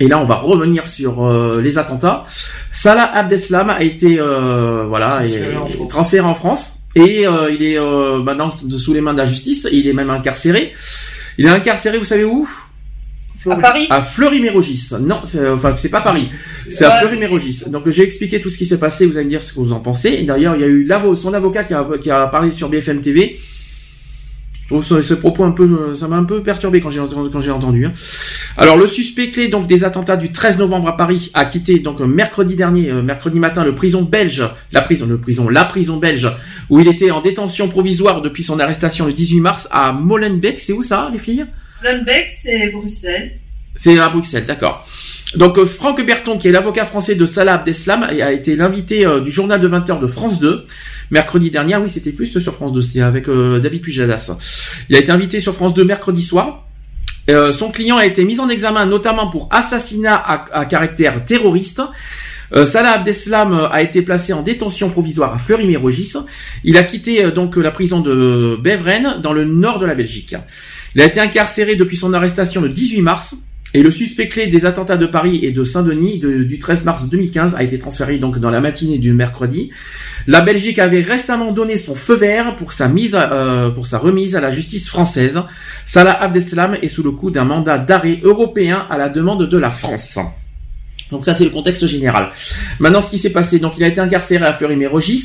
Et 0.00 0.08
là, 0.08 0.18
on 0.18 0.24
va 0.24 0.36
revenir 0.36 0.86
sur 0.86 1.24
euh, 1.24 1.60
les 1.60 1.78
attentats. 1.78 2.24
Salah 2.72 3.04
Abdeslam 3.14 3.70
a 3.70 3.82
été 3.82 4.18
euh, 4.18 4.84
voilà 4.88 5.18
Transféré 5.18 5.56
en 5.56 5.66
France. 5.68 5.88
transféré 5.88 6.26
en 6.26 6.34
France 6.34 6.72
et 6.94 7.26
euh, 7.26 7.50
il 7.50 7.62
est 7.62 7.78
euh, 7.78 8.18
maintenant 8.22 8.48
sous 8.48 8.94
les 8.94 9.00
mains 9.00 9.12
de 9.12 9.18
la 9.18 9.26
justice. 9.26 9.68
Il 9.72 9.86
est 9.88 9.92
même 9.92 10.10
incarcéré. 10.10 10.72
Il 11.36 11.46
est 11.46 11.50
incarcéré, 11.50 11.98
vous 11.98 12.04
savez 12.04 12.24
où? 12.24 12.48
À 13.50 13.56
Paris. 13.56 13.86
À 13.90 14.02
Fleury-Mérogis. 14.02 14.90
Non, 15.00 15.20
c'est, 15.24 15.48
enfin 15.48 15.74
c'est 15.76 15.88
pas 15.90 16.00
Paris. 16.00 16.28
C'est 16.70 16.84
à. 16.84 16.90
Fleury-Mérogis. 17.00 17.64
Donc 17.68 17.88
j'ai 17.88 18.02
expliqué 18.02 18.40
tout 18.40 18.48
ce 18.50 18.58
qui 18.58 18.66
s'est 18.66 18.78
passé. 18.78 19.06
Vous 19.06 19.16
allez 19.16 19.24
me 19.26 19.30
dire 19.30 19.42
ce 19.42 19.52
que 19.52 19.60
vous 19.60 19.72
en 19.72 19.80
pensez. 19.80 20.10
Et 20.10 20.24
d'ailleurs, 20.24 20.54
il 20.56 20.60
y 20.60 20.64
a 20.64 20.68
eu 20.68 20.84
l'avo- 20.84 21.14
son 21.14 21.32
avocat 21.34 21.64
qui 21.64 21.74
a, 21.74 21.86
qui 22.00 22.10
a 22.10 22.26
parlé 22.26 22.50
sur 22.50 22.68
BFM 22.68 23.00
TV. 23.00 23.38
Je 24.62 24.74
trouve 24.74 24.84
ce, 24.84 25.00
ce 25.00 25.14
propos 25.14 25.44
un 25.44 25.50
peu, 25.52 25.94
ça 25.94 26.08
m'a 26.08 26.16
un 26.16 26.24
peu 26.24 26.42
perturbé 26.42 26.82
quand 26.82 26.90
j'ai 26.90 27.00
entendu, 27.00 27.30
quand 27.30 27.40
j'ai 27.40 27.50
entendu. 27.50 27.86
hein. 27.86 27.92
Alors 28.58 28.76
le 28.76 28.86
suspect 28.86 29.30
clé 29.30 29.48
donc 29.48 29.66
des 29.66 29.82
attentats 29.82 30.18
du 30.18 30.30
13 30.30 30.58
novembre 30.58 30.88
à 30.88 30.96
Paris 30.98 31.30
a 31.32 31.46
quitté 31.46 31.78
donc 31.78 32.00
mercredi 32.00 32.54
dernier, 32.54 32.90
euh, 32.90 33.00
mercredi 33.00 33.38
matin, 33.38 33.64
le 33.64 33.74
prison 33.74 34.02
belge, 34.02 34.44
la 34.72 34.82
prison, 34.82 35.06
le 35.06 35.16
prison, 35.18 35.48
la 35.48 35.64
prison 35.64 35.96
belge, 35.96 36.30
où 36.68 36.80
il 36.80 36.88
était 36.88 37.10
en 37.10 37.22
détention 37.22 37.68
provisoire 37.68 38.20
depuis 38.20 38.42
son 38.44 38.60
arrestation 38.60 39.06
le 39.06 39.14
18 39.14 39.40
mars 39.40 39.68
à 39.70 39.92
Molenbeek. 39.92 40.60
C'est 40.60 40.74
où 40.74 40.82
ça, 40.82 41.08
les 41.10 41.18
filles? 41.18 41.46
Lundbeck, 41.82 42.30
c'est 42.30 42.68
Bruxelles. 42.70 43.38
C'est 43.76 43.98
à 43.98 44.08
Bruxelles, 44.08 44.44
d'accord. 44.46 44.86
Donc 45.36 45.58
euh, 45.58 45.66
Franck 45.66 46.04
Berton, 46.04 46.38
qui 46.38 46.48
est 46.48 46.50
l'avocat 46.50 46.84
français 46.84 47.14
de 47.14 47.26
Salah 47.26 47.54
Abdeslam, 47.54 48.02
a 48.02 48.32
été 48.32 48.56
l'invité 48.56 49.06
euh, 49.06 49.20
du 49.20 49.30
journal 49.30 49.60
de 49.60 49.68
20h 49.68 50.00
de 50.00 50.06
France 50.06 50.40
2 50.40 50.66
mercredi 51.10 51.50
dernier. 51.50 51.74
Ah 51.74 51.80
oui, 51.80 51.88
c'était 51.88 52.12
plus 52.12 52.26
sur 52.26 52.54
France 52.54 52.72
2, 52.72 52.82
c'était 52.82 53.00
avec 53.02 53.28
euh, 53.28 53.60
David 53.60 53.82
Pujadas. 53.82 54.36
Il 54.88 54.96
a 54.96 54.98
été 54.98 55.12
invité 55.12 55.40
sur 55.40 55.54
France 55.54 55.74
2 55.74 55.84
mercredi 55.84 56.22
soir. 56.22 56.64
Son 57.58 57.70
client 57.70 57.98
a 57.98 58.06
été 58.06 58.24
mis 58.24 58.40
en 58.40 58.48
examen 58.48 58.86
notamment 58.86 59.28
pour 59.28 59.50
assassinat 59.52 60.16
à, 60.16 60.64
caractère 60.64 61.26
terroriste. 61.26 61.82
Salah 62.64 62.92
Abdeslam 62.92 63.68
a 63.70 63.82
été 63.82 64.00
placé 64.00 64.32
en 64.32 64.40
détention 64.40 64.88
provisoire 64.88 65.34
à 65.34 65.36
Fleury-Mérogis. 65.36 66.14
Il 66.64 66.78
a 66.78 66.84
quitté 66.84 67.30
donc 67.30 67.56
la 67.56 67.70
prison 67.70 68.00
de 68.00 68.56
Beveren 68.58 69.20
dans 69.20 69.34
le 69.34 69.44
nord 69.44 69.78
de 69.78 69.84
la 69.84 69.94
Belgique. 69.94 70.36
Il 70.94 71.02
a 71.02 71.06
été 71.06 71.20
incarcéré 71.20 71.74
depuis 71.76 71.96
son 71.96 72.12
arrestation 72.14 72.60
le 72.60 72.68
18 72.68 73.02
mars. 73.02 73.34
Et 73.74 73.82
le 73.82 73.90
suspect 73.90 74.28
clé 74.28 74.46
des 74.46 74.64
attentats 74.64 74.96
de 74.96 75.04
Paris 75.04 75.40
et 75.42 75.50
de 75.50 75.62
Saint-Denis 75.62 76.18
de- 76.18 76.42
du 76.42 76.58
13 76.58 76.84
mars 76.86 77.04
2015 77.06 77.54
a 77.54 77.62
été 77.62 77.76
transféré 77.76 78.16
donc 78.16 78.38
dans 78.38 78.50
la 78.50 78.62
matinée 78.62 78.96
du 78.96 79.12
mercredi. 79.12 79.68
La 80.26 80.40
Belgique 80.40 80.78
avait 80.78 81.02
récemment 81.02 81.52
donné 81.52 81.76
son 81.76 81.94
feu 81.94 82.14
vert 82.14 82.56
pour 82.56 82.72
sa 82.72 82.88
mise, 82.88 83.14
euh, 83.14 83.68
pour 83.68 83.86
sa 83.86 83.98
remise 83.98 84.36
à 84.36 84.40
la 84.40 84.50
justice 84.50 84.88
française. 84.88 85.38
Salah 85.84 86.12
Abdeslam 86.22 86.78
est 86.80 86.88
sous 86.88 87.02
le 87.02 87.10
coup 87.10 87.30
d'un 87.30 87.44
mandat 87.44 87.76
d'arrêt 87.76 88.20
européen 88.22 88.86
à 88.88 88.96
la 88.96 89.10
demande 89.10 89.46
de 89.46 89.58
la 89.58 89.68
France. 89.68 90.18
Donc 91.10 91.24
ça 91.24 91.34
c'est 91.34 91.44
le 91.44 91.50
contexte 91.50 91.86
général. 91.86 92.28
Maintenant 92.80 93.00
ce 93.00 93.10
qui 93.10 93.18
s'est 93.18 93.30
passé, 93.32 93.58
donc 93.58 93.78
il 93.78 93.84
a 93.84 93.86
été 93.86 93.98
incarcéré 93.98 94.44
à 94.44 94.52
Fleury-Mérogis. 94.52 95.24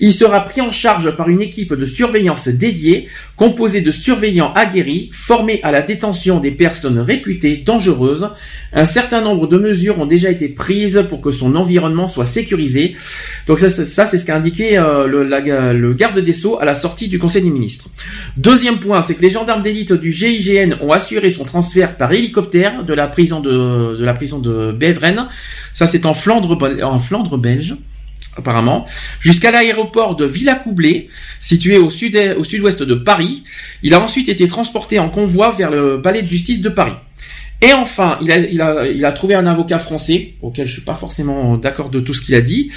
Il 0.00 0.12
sera 0.12 0.40
pris 0.44 0.60
en 0.60 0.70
charge 0.70 1.16
par 1.16 1.30
une 1.30 1.40
équipe 1.40 1.72
de 1.72 1.84
surveillance 1.86 2.48
dédiée, 2.48 3.08
composée 3.36 3.80
de 3.80 3.90
surveillants 3.90 4.52
aguerris, 4.54 5.10
formés 5.12 5.60
à 5.62 5.72
la 5.72 5.82
détention 5.82 6.38
des 6.40 6.50
personnes 6.52 6.98
réputées 6.98 7.56
dangereuses. 7.56 8.28
Un 8.72 8.84
certain 8.84 9.20
nombre 9.20 9.46
de 9.46 9.58
mesures 9.58 9.98
ont 9.98 10.06
déjà 10.06 10.30
été 10.30 10.48
prises 10.48 11.04
pour 11.08 11.20
que 11.20 11.30
son 11.30 11.54
environnement 11.56 12.06
soit 12.06 12.24
sécurisé. 12.24 12.94
Donc 13.46 13.58
ça, 13.58 13.70
c'est- 13.70 13.84
ce 13.84 14.24
qu'a 14.24 14.36
indiqué 14.36 14.78
euh, 14.78 15.06
le, 15.06 15.92
garde 15.94 16.18
des 16.20 16.32
Sceaux 16.32 16.58
à 16.60 16.64
la 16.64 16.74
sortie 16.74 17.08
du 17.08 17.18
Conseil 17.18 17.42
des 17.42 17.50
ministres. 17.50 17.86
Deuxième 18.36 18.78
point, 18.78 19.02
c'est 19.02 19.14
que 19.14 19.22
les 19.22 19.30
gendarmes 19.30 19.62
d'élite 19.62 19.92
du 19.92 20.12
GIGN 20.12 20.74
ont 20.80 20.90
assuré 20.90 21.30
son 21.30 21.44
transfert 21.44 21.96
par 21.96 22.12
hélicoptère 22.12 22.84
de 22.84 22.94
la 22.94 23.06
prison 23.08 23.40
de, 23.40 23.96
de 23.98 24.04
la 24.04 24.14
prison 24.14 24.38
de. 24.38 24.74
Ça, 25.74 25.86
c'est 25.86 26.06
en 26.06 26.14
Flandre, 26.14 26.56
en 26.82 26.98
Flandre 26.98 27.36
belge 27.36 27.76
apparemment, 28.36 28.86
jusqu'à 29.20 29.50
l'aéroport 29.50 30.16
de 30.16 30.24
Villacoublay, 30.24 31.08
situé 31.40 31.78
au 31.78 31.90
sud 31.90 32.16
au 32.36 32.44
sud-ouest 32.44 32.82
de 32.82 32.94
Paris. 32.94 33.44
Il 33.82 33.94
a 33.94 34.00
ensuite 34.00 34.28
été 34.28 34.46
transporté 34.48 34.98
en 34.98 35.08
convoi 35.08 35.52
vers 35.52 35.70
le 35.70 36.00
palais 36.02 36.22
de 36.22 36.28
justice 36.28 36.60
de 36.60 36.68
Paris. 36.68 36.94
Et 37.62 37.72
enfin, 37.72 38.18
il 38.20 38.60
a, 38.60 39.12
trouvé 39.12 39.34
un 39.34 39.46
avocat 39.46 39.78
français, 39.78 40.34
auquel 40.42 40.66
je 40.66 40.72
suis 40.72 40.82
pas 40.82 40.96
forcément 40.96 41.56
d'accord 41.56 41.88
de 41.88 42.00
tout 42.00 42.12
ce 42.12 42.20
qu'il 42.20 42.34
a 42.34 42.42
dit. 42.42 42.70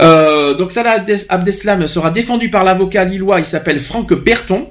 Euh, 0.00 0.54
donc 0.54 0.72
Salah 0.72 0.98
Abdes- 0.98 1.26
Abdeslam 1.28 1.86
sera 1.86 2.10
défendu 2.10 2.48
par 2.48 2.64
l'avocat 2.64 3.04
lillois, 3.04 3.40
il 3.40 3.46
s'appelle 3.46 3.78
Franck 3.80 4.14
Berton. 4.14 4.68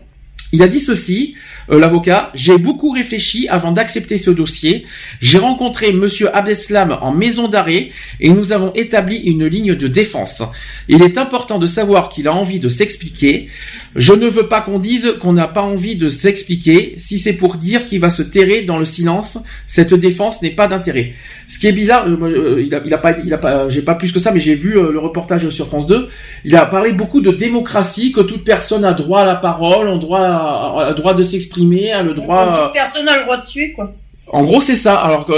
Il 0.51 0.61
a 0.63 0.67
dit 0.67 0.79
ceci, 0.79 1.35
euh, 1.71 1.79
l'avocat, 1.79 2.31
j'ai 2.33 2.57
beaucoup 2.57 2.91
réfléchi 2.91 3.47
avant 3.47 3.71
d'accepter 3.71 4.17
ce 4.17 4.31
dossier. 4.31 4.85
J'ai 5.21 5.37
rencontré 5.37 5.93
monsieur 5.93 6.35
Abdeslam 6.35 6.97
en 7.01 7.11
maison 7.11 7.47
d'arrêt 7.47 7.91
et 8.19 8.29
nous 8.29 8.51
avons 8.51 8.73
établi 8.73 9.17
une 9.17 9.45
ligne 9.45 9.75
de 9.75 9.87
défense. 9.87 10.43
Il 10.87 11.03
est 11.03 11.17
important 11.17 11.57
de 11.57 11.65
savoir 11.65 12.09
qu'il 12.09 12.27
a 12.27 12.33
envie 12.33 12.59
de 12.59 12.69
s'expliquer. 12.69 13.49
Je 13.95 14.13
ne 14.13 14.27
veux 14.27 14.47
pas 14.47 14.61
qu'on 14.61 14.79
dise 14.79 15.15
qu'on 15.19 15.33
n'a 15.33 15.47
pas 15.47 15.61
envie 15.61 15.95
de 15.97 16.07
s'expliquer. 16.07 16.95
Si 16.97 17.19
c'est 17.19 17.33
pour 17.33 17.55
dire 17.55 17.85
qu'il 17.85 17.99
va 17.99 18.09
se 18.09 18.21
terrer 18.21 18.61
dans 18.61 18.77
le 18.77 18.85
silence, 18.85 19.37
cette 19.67 19.93
défense 19.93 20.41
n'est 20.41 20.51
pas 20.51 20.67
d'intérêt. 20.67 21.13
Ce 21.47 21.59
qui 21.59 21.67
est 21.67 21.73
bizarre, 21.73 22.07
euh, 22.07 22.17
euh, 22.21 22.63
il 22.65 22.73
a, 22.73 22.81
il 22.85 22.93
a 22.93 22.97
pas, 22.97 23.11
il 23.19 23.33
a 23.33 23.37
pas, 23.37 23.67
j'ai 23.67 23.81
pas 23.81 23.95
plus 23.95 24.13
que 24.13 24.19
ça, 24.19 24.31
mais 24.31 24.39
j'ai 24.39 24.55
vu 24.55 24.77
euh, 24.77 24.91
le 24.91 24.99
reportage 24.99 25.49
sur 25.49 25.67
France 25.67 25.87
2. 25.87 26.07
Il 26.45 26.55
a 26.55 26.65
parlé 26.65 26.93
beaucoup 26.93 27.19
de 27.19 27.31
démocratie, 27.31 28.13
que 28.13 28.21
toute 28.21 28.45
personne 28.45 28.85
a 28.85 28.93
droit 28.93 29.21
à 29.21 29.25
la 29.25 29.35
parole, 29.35 29.89
a 29.89 29.97
droit, 29.97 30.21
a, 30.21 30.87
a 30.87 30.93
droit 30.93 31.13
de 31.13 31.23
s'exprimer, 31.23 31.91
a 31.91 32.01
le 32.01 32.13
droit. 32.13 32.63
Toute 32.63 32.73
personne 32.73 33.09
a 33.09 33.17
le 33.17 33.23
droit 33.23 33.37
de 33.37 33.45
tuer, 33.45 33.73
quoi. 33.73 33.93
En 34.27 34.43
gros, 34.43 34.61
c'est 34.61 34.77
ça. 34.77 34.95
Alors, 34.95 35.29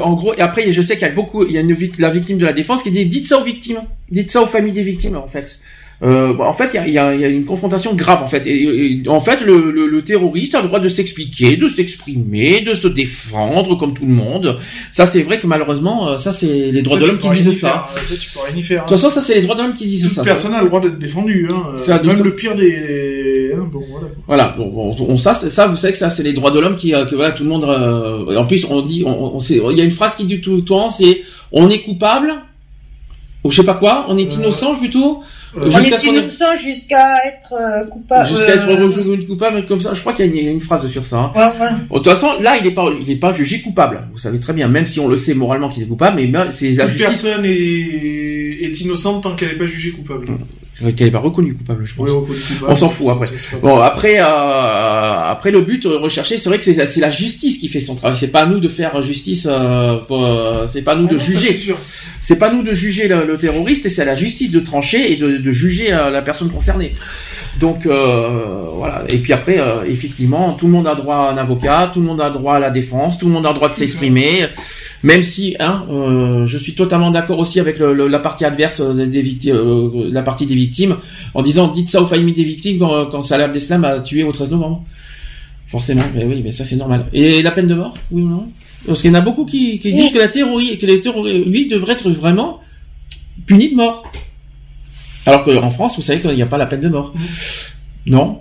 en 0.00 0.12
gros, 0.12 0.34
et 0.34 0.40
après, 0.40 0.72
je 0.72 0.80
sais 0.80 0.94
qu'il 0.94 1.08
y 1.08 1.10
a 1.10 1.12
beaucoup, 1.12 1.44
il 1.44 1.52
y 1.52 1.58
a 1.58 1.60
une 1.60 1.76
la 1.98 2.10
victime 2.10 2.38
de 2.38 2.44
la 2.44 2.52
défense 2.52 2.84
qui 2.84 2.92
dit, 2.92 3.04
dites 3.06 3.26
ça 3.26 3.38
aux 3.38 3.42
victimes, 3.42 3.80
dites 4.10 4.30
ça 4.30 4.40
aux 4.40 4.46
familles 4.46 4.70
des 4.72 4.82
victimes, 4.82 5.16
en 5.16 5.26
fait. 5.26 5.58
Euh, 6.04 6.32
bon, 6.32 6.42
en 6.44 6.52
fait, 6.52 6.70
il 6.74 6.88
y 6.88 6.90
y 6.90 6.94
y 6.94 6.98
a 6.98 7.28
une 7.28 7.44
confrontation 7.44 7.94
grave, 7.94 8.22
en 8.22 8.26
fait. 8.26 8.44
Et, 8.46 9.02
et- 9.04 9.08
en 9.08 9.20
fait, 9.20 9.40
le, 9.40 9.70
le- 9.70 9.86
le 9.86 10.02
terroriste 10.02 10.54
a 10.56 10.60
le 10.60 10.66
droit 10.66 10.80
de 10.80 10.88
s'expliquer, 10.88 11.56
de 11.56 11.68
s'exprimer, 11.68 12.60
de 12.60 12.74
se 12.74 12.88
défendre, 12.88 13.76
comme 13.76 13.94
tout 13.94 14.04
le 14.06 14.12
monde. 14.12 14.58
Ça, 14.90 15.06
c'est 15.06 15.22
vrai 15.22 15.38
que 15.38 15.46
malheureusement, 15.46 16.08
euh, 16.08 16.16
ça, 16.16 16.32
c'est 16.32 16.72
les 16.72 16.82
droits 16.82 16.96
Ça, 16.98 17.04
de 17.04 17.08
l'homme 17.08 17.18
qui 17.18 17.30
disent 17.30 17.60
ça. 17.60 17.86
euh, 17.94 17.98
ça, 18.04 18.14
tu 18.20 18.30
pourrais 18.30 18.50
rien 18.50 18.58
y 18.58 18.62
faire. 18.64 18.82
De 18.84 18.88
toute 18.88 18.98
façon, 18.98 19.10
ça, 19.10 19.22
c'est 19.22 19.34
les 19.36 19.42
droits 19.42 19.54
de 19.54 19.62
l'homme 19.62 19.74
qui 19.74 19.86
disent 19.86 20.02
Toute 20.02 20.12
ça. 20.12 20.24
personne 20.24 20.54
a 20.54 20.60
le 20.62 20.68
droit 20.68 20.80
d'être 20.80 20.98
défendu. 20.98 21.46
Hein. 21.52 21.76
Ça, 21.84 22.02
Même 22.02 22.16
ça- 22.16 22.24
le 22.24 22.34
pire 22.34 22.56
des. 22.56 23.52
hein, 23.56 23.68
bon, 23.72 23.82
voilà. 23.88 24.06
Voilà, 24.26 24.54
bon, 24.58 24.68
bon, 24.70 24.96
on, 25.08 25.16
ça, 25.16 25.34
ça, 25.34 25.68
vous 25.68 25.76
savez 25.76 25.92
que 25.92 25.98
ça, 25.98 26.10
c'est 26.10 26.24
les 26.24 26.32
droits 26.32 26.50
de 26.50 26.58
l'homme 26.58 26.74
qui, 26.74 26.94
euh, 26.94 27.04
que 27.04 27.14
voilà, 27.14 27.30
tout 27.30 27.44
le 27.44 27.48
monde. 27.50 27.62
euh, 27.64 28.36
en 28.36 28.44
plus, 28.46 28.66
on 28.68 28.82
dit, 28.82 29.04
on, 29.06 29.36
on 29.36 29.38
sait, 29.38 29.60
il 29.70 29.78
y 29.78 29.80
a 29.80 29.84
une 29.84 29.90
phrase 29.92 30.16
qui 30.16 30.24
dit 30.24 30.40
tout 30.40 30.56
le 30.56 30.62
temps, 30.62 30.90
c'est, 30.90 31.22
on 31.52 31.70
est 31.70 31.80
coupable, 31.80 32.34
ou 33.44 33.50
je 33.52 33.56
sais 33.56 33.64
pas 33.66 33.74
quoi, 33.74 34.06
on 34.08 34.16
est 34.18 34.32
innocent 34.34 34.74
plutôt, 34.76 35.20
On 35.54 35.66
est 35.68 35.90
qu'on 35.90 36.14
ait- 36.14 36.18
innocent 36.20 36.56
jusqu'à 36.62 37.16
être 37.26 37.52
euh, 37.52 37.84
coupable. 37.86 38.26
jusqu'à 38.26 38.54
être 38.54 38.68
euh, 38.70 38.86
reconnu 38.86 39.26
coupable, 39.26 39.66
comme 39.66 39.80
ça. 39.80 39.92
Je 39.94 40.00
crois 40.00 40.12
qu'il 40.14 40.24
y 40.24 40.28
a 40.28 40.30
une, 40.30 40.36
il 40.38 40.44
y 40.44 40.48
a 40.48 40.50
une 40.50 40.60
phrase 40.60 40.86
sur 40.86 41.04
ça. 41.04 41.18
hein. 41.18 41.32
ouais, 41.34 41.42
ouais. 41.64 41.70
Bon, 41.90 41.98
De 41.98 42.02
toute 42.04 42.12
façon, 42.12 42.28
là, 42.40 42.56
il 42.58 42.66
est 42.66 42.70
pas, 42.70 42.90
il 43.00 43.10
est 43.10 43.16
pas 43.16 43.32
jugé 43.34 43.60
coupable. 43.60 44.02
Vous 44.12 44.18
savez 44.18 44.40
très 44.40 44.52
bien, 44.54 44.68
même 44.68 44.86
si 44.86 44.98
on 45.00 45.08
le 45.08 45.16
sait 45.16 45.34
moralement 45.34 45.68
qu'il 45.68 45.82
est 45.82 45.86
coupable, 45.86 46.16
mais 46.16 46.26
ben, 46.26 46.50
c'est 46.50 46.70
la 46.72 46.86
justice 46.86 47.04
personne 47.22 47.44
est... 47.44 47.48
est 47.50 48.80
innocente 48.80 49.22
tant 49.24 49.34
qu'elle 49.36 49.48
n'est 49.52 49.58
pas 49.58 49.66
jugée 49.66 49.90
coupable. 49.90 50.26
Qu'elle 50.96 51.08
est 51.08 51.12
pas 51.12 51.18
reconnue 51.18 51.54
coupable, 51.54 51.84
je 51.84 51.94
pense. 51.94 52.04
Oui, 52.06 52.14
reconnue 52.14 52.38
coupable. 52.38 52.72
On 52.72 52.76
s'en 52.76 52.88
fout 52.88 53.08
après. 53.10 53.28
Bon, 53.62 53.78
après, 53.78 54.20
euh, 54.20 55.30
après 55.30 55.50
le 55.50 55.60
but 55.60 55.84
recherché, 55.86 56.38
c'est 56.38 56.48
vrai 56.48 56.58
que 56.58 56.64
c'est 56.64 57.00
la 57.00 57.10
justice 57.10 57.58
qui 57.58 57.68
fait 57.68 57.80
son 57.80 57.94
travail. 57.94 58.16
C'est 58.18 58.28
pas 58.28 58.42
à 58.42 58.46
nous 58.46 58.60
de 58.60 58.68
faire 58.68 59.00
justice. 59.02 59.46
euh, 59.50 59.98
euh, 60.10 60.66
c'est 60.66 60.82
pas 60.82 60.94
nous 60.94 61.06
de 61.06 61.18
juger. 61.18 61.74
c'est 62.20 62.36
pas 62.36 62.52
nous 62.52 62.62
de 62.62 62.72
juger 62.72 63.08
le, 63.08 63.36
terroriste, 63.36 63.86
et 63.86 63.88
c'est 63.88 64.02
à 64.02 64.06
la 64.06 64.14
justice 64.14 64.50
de 64.50 64.60
trancher 64.60 65.12
et 65.12 65.16
de, 65.16 65.38
de 65.38 65.50
juger 65.50 65.92
euh, 65.92 66.10
la 66.10 66.22
personne 66.22 66.50
concernée. 66.50 66.94
Donc 67.60 67.86
euh, 67.86 68.64
voilà. 68.74 69.02
Et 69.08 69.18
puis 69.18 69.32
après, 69.32 69.58
euh, 69.58 69.84
effectivement, 69.86 70.52
tout 70.54 70.66
le 70.66 70.72
monde 70.72 70.86
a 70.86 70.94
droit 70.94 71.16
à 71.16 71.32
un 71.32 71.36
avocat, 71.36 71.90
tout 71.92 72.00
le 72.00 72.06
monde 72.06 72.20
a 72.20 72.30
droit 72.30 72.56
à 72.56 72.58
la 72.60 72.70
défense, 72.70 73.18
tout 73.18 73.26
le 73.26 73.32
monde 73.32 73.46
a 73.46 73.52
droit 73.52 73.68
de 73.68 73.74
s'exprimer. 73.74 74.46
Même 75.02 75.22
si, 75.24 75.56
hein, 75.58 75.84
euh, 75.90 76.46
je 76.46 76.58
suis 76.58 76.74
totalement 76.74 77.10
d'accord 77.10 77.38
aussi 77.40 77.58
avec 77.58 77.78
le- 77.78 77.92
le- 77.92 78.06
la 78.06 78.20
partie 78.20 78.44
adverse 78.44 78.80
euh, 78.80 79.06
des 79.06 79.20
victimes, 79.22 79.54
euh, 79.56 80.08
la 80.10 80.22
partie 80.22 80.46
des 80.46 80.54
victimes, 80.54 80.96
en 81.34 81.42
disant 81.42 81.68
dites 81.68 81.90
ça 81.90 82.00
aux 82.00 82.06
familles 82.06 82.34
des 82.34 82.44
victimes 82.44 82.78
quand, 82.78 83.06
quand 83.06 83.22
Salah 83.22 83.44
Abdeslam 83.44 83.84
a 83.84 84.00
tué 84.00 84.22
au 84.22 84.30
13 84.30 84.50
novembre. 84.52 84.84
Forcément, 85.66 86.04
mais 86.14 86.24
oui, 86.24 86.40
mais 86.44 86.50
ça 86.52 86.64
c'est 86.64 86.76
normal. 86.76 87.06
Et 87.12 87.42
la 87.42 87.50
peine 87.50 87.66
de 87.66 87.74
mort, 87.74 87.94
oui 88.12 88.22
ou 88.22 88.28
non? 88.28 88.48
Parce 88.86 89.00
qu'il 89.00 89.10
y 89.10 89.14
en 89.14 89.18
a 89.18 89.22
beaucoup 89.22 89.44
qui, 89.44 89.78
qui 89.78 89.92
disent 89.92 90.12
que 90.12 90.18
la 90.18 90.28
théorie, 90.28 90.76
que 90.78 90.86
les 90.86 91.00
terroristes, 91.00 91.46
lui, 91.46 91.66
devrait 91.68 91.94
être 91.94 92.10
vraiment 92.10 92.60
puni 93.46 93.70
de 93.70 93.76
mort. 93.76 94.04
Alors 95.26 95.44
qu'en 95.44 95.70
France, 95.70 95.96
vous 95.96 96.02
savez 96.02 96.20
qu'il 96.20 96.30
n'y 96.34 96.42
a 96.42 96.46
pas 96.46 96.58
la 96.58 96.66
peine 96.66 96.80
de 96.80 96.88
mort. 96.88 97.12
Non? 98.06 98.38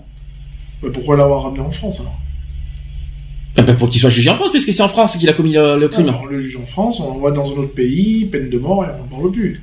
Mais 0.83 0.89
pourquoi 0.89 1.15
l'avoir 1.17 1.43
ramené 1.43 1.61
en 1.61 1.71
France 1.71 1.99
alors? 2.01 2.19
Ben, 3.71 3.77
Pour 3.77 3.89
qu'il 3.89 3.99
soit 4.01 4.09
jugé 4.09 4.29
en 4.29 4.35
France, 4.35 4.51
puisque 4.51 4.71
c'est 4.73 4.83
en 4.83 4.87
France 4.87 5.17
qu'il 5.17 5.29
a 5.29 5.33
commis 5.33 5.53
le, 5.53 5.77
le 5.79 5.87
crime. 5.87 6.07
Alors, 6.09 6.21
On 6.23 6.27
le 6.27 6.39
juge 6.39 6.57
en 6.57 6.65
France, 6.65 6.99
on 6.99 7.07
l'envoie 7.09 7.31
dans 7.31 7.45
un 7.51 7.57
autre 7.57 7.73
pays, 7.73 8.25
peine 8.25 8.49
de 8.49 8.57
mort 8.57 8.83
et 8.83 8.87
on 8.95 9.03
n'en 9.15 9.21
parle 9.21 9.31
plus. 9.31 9.61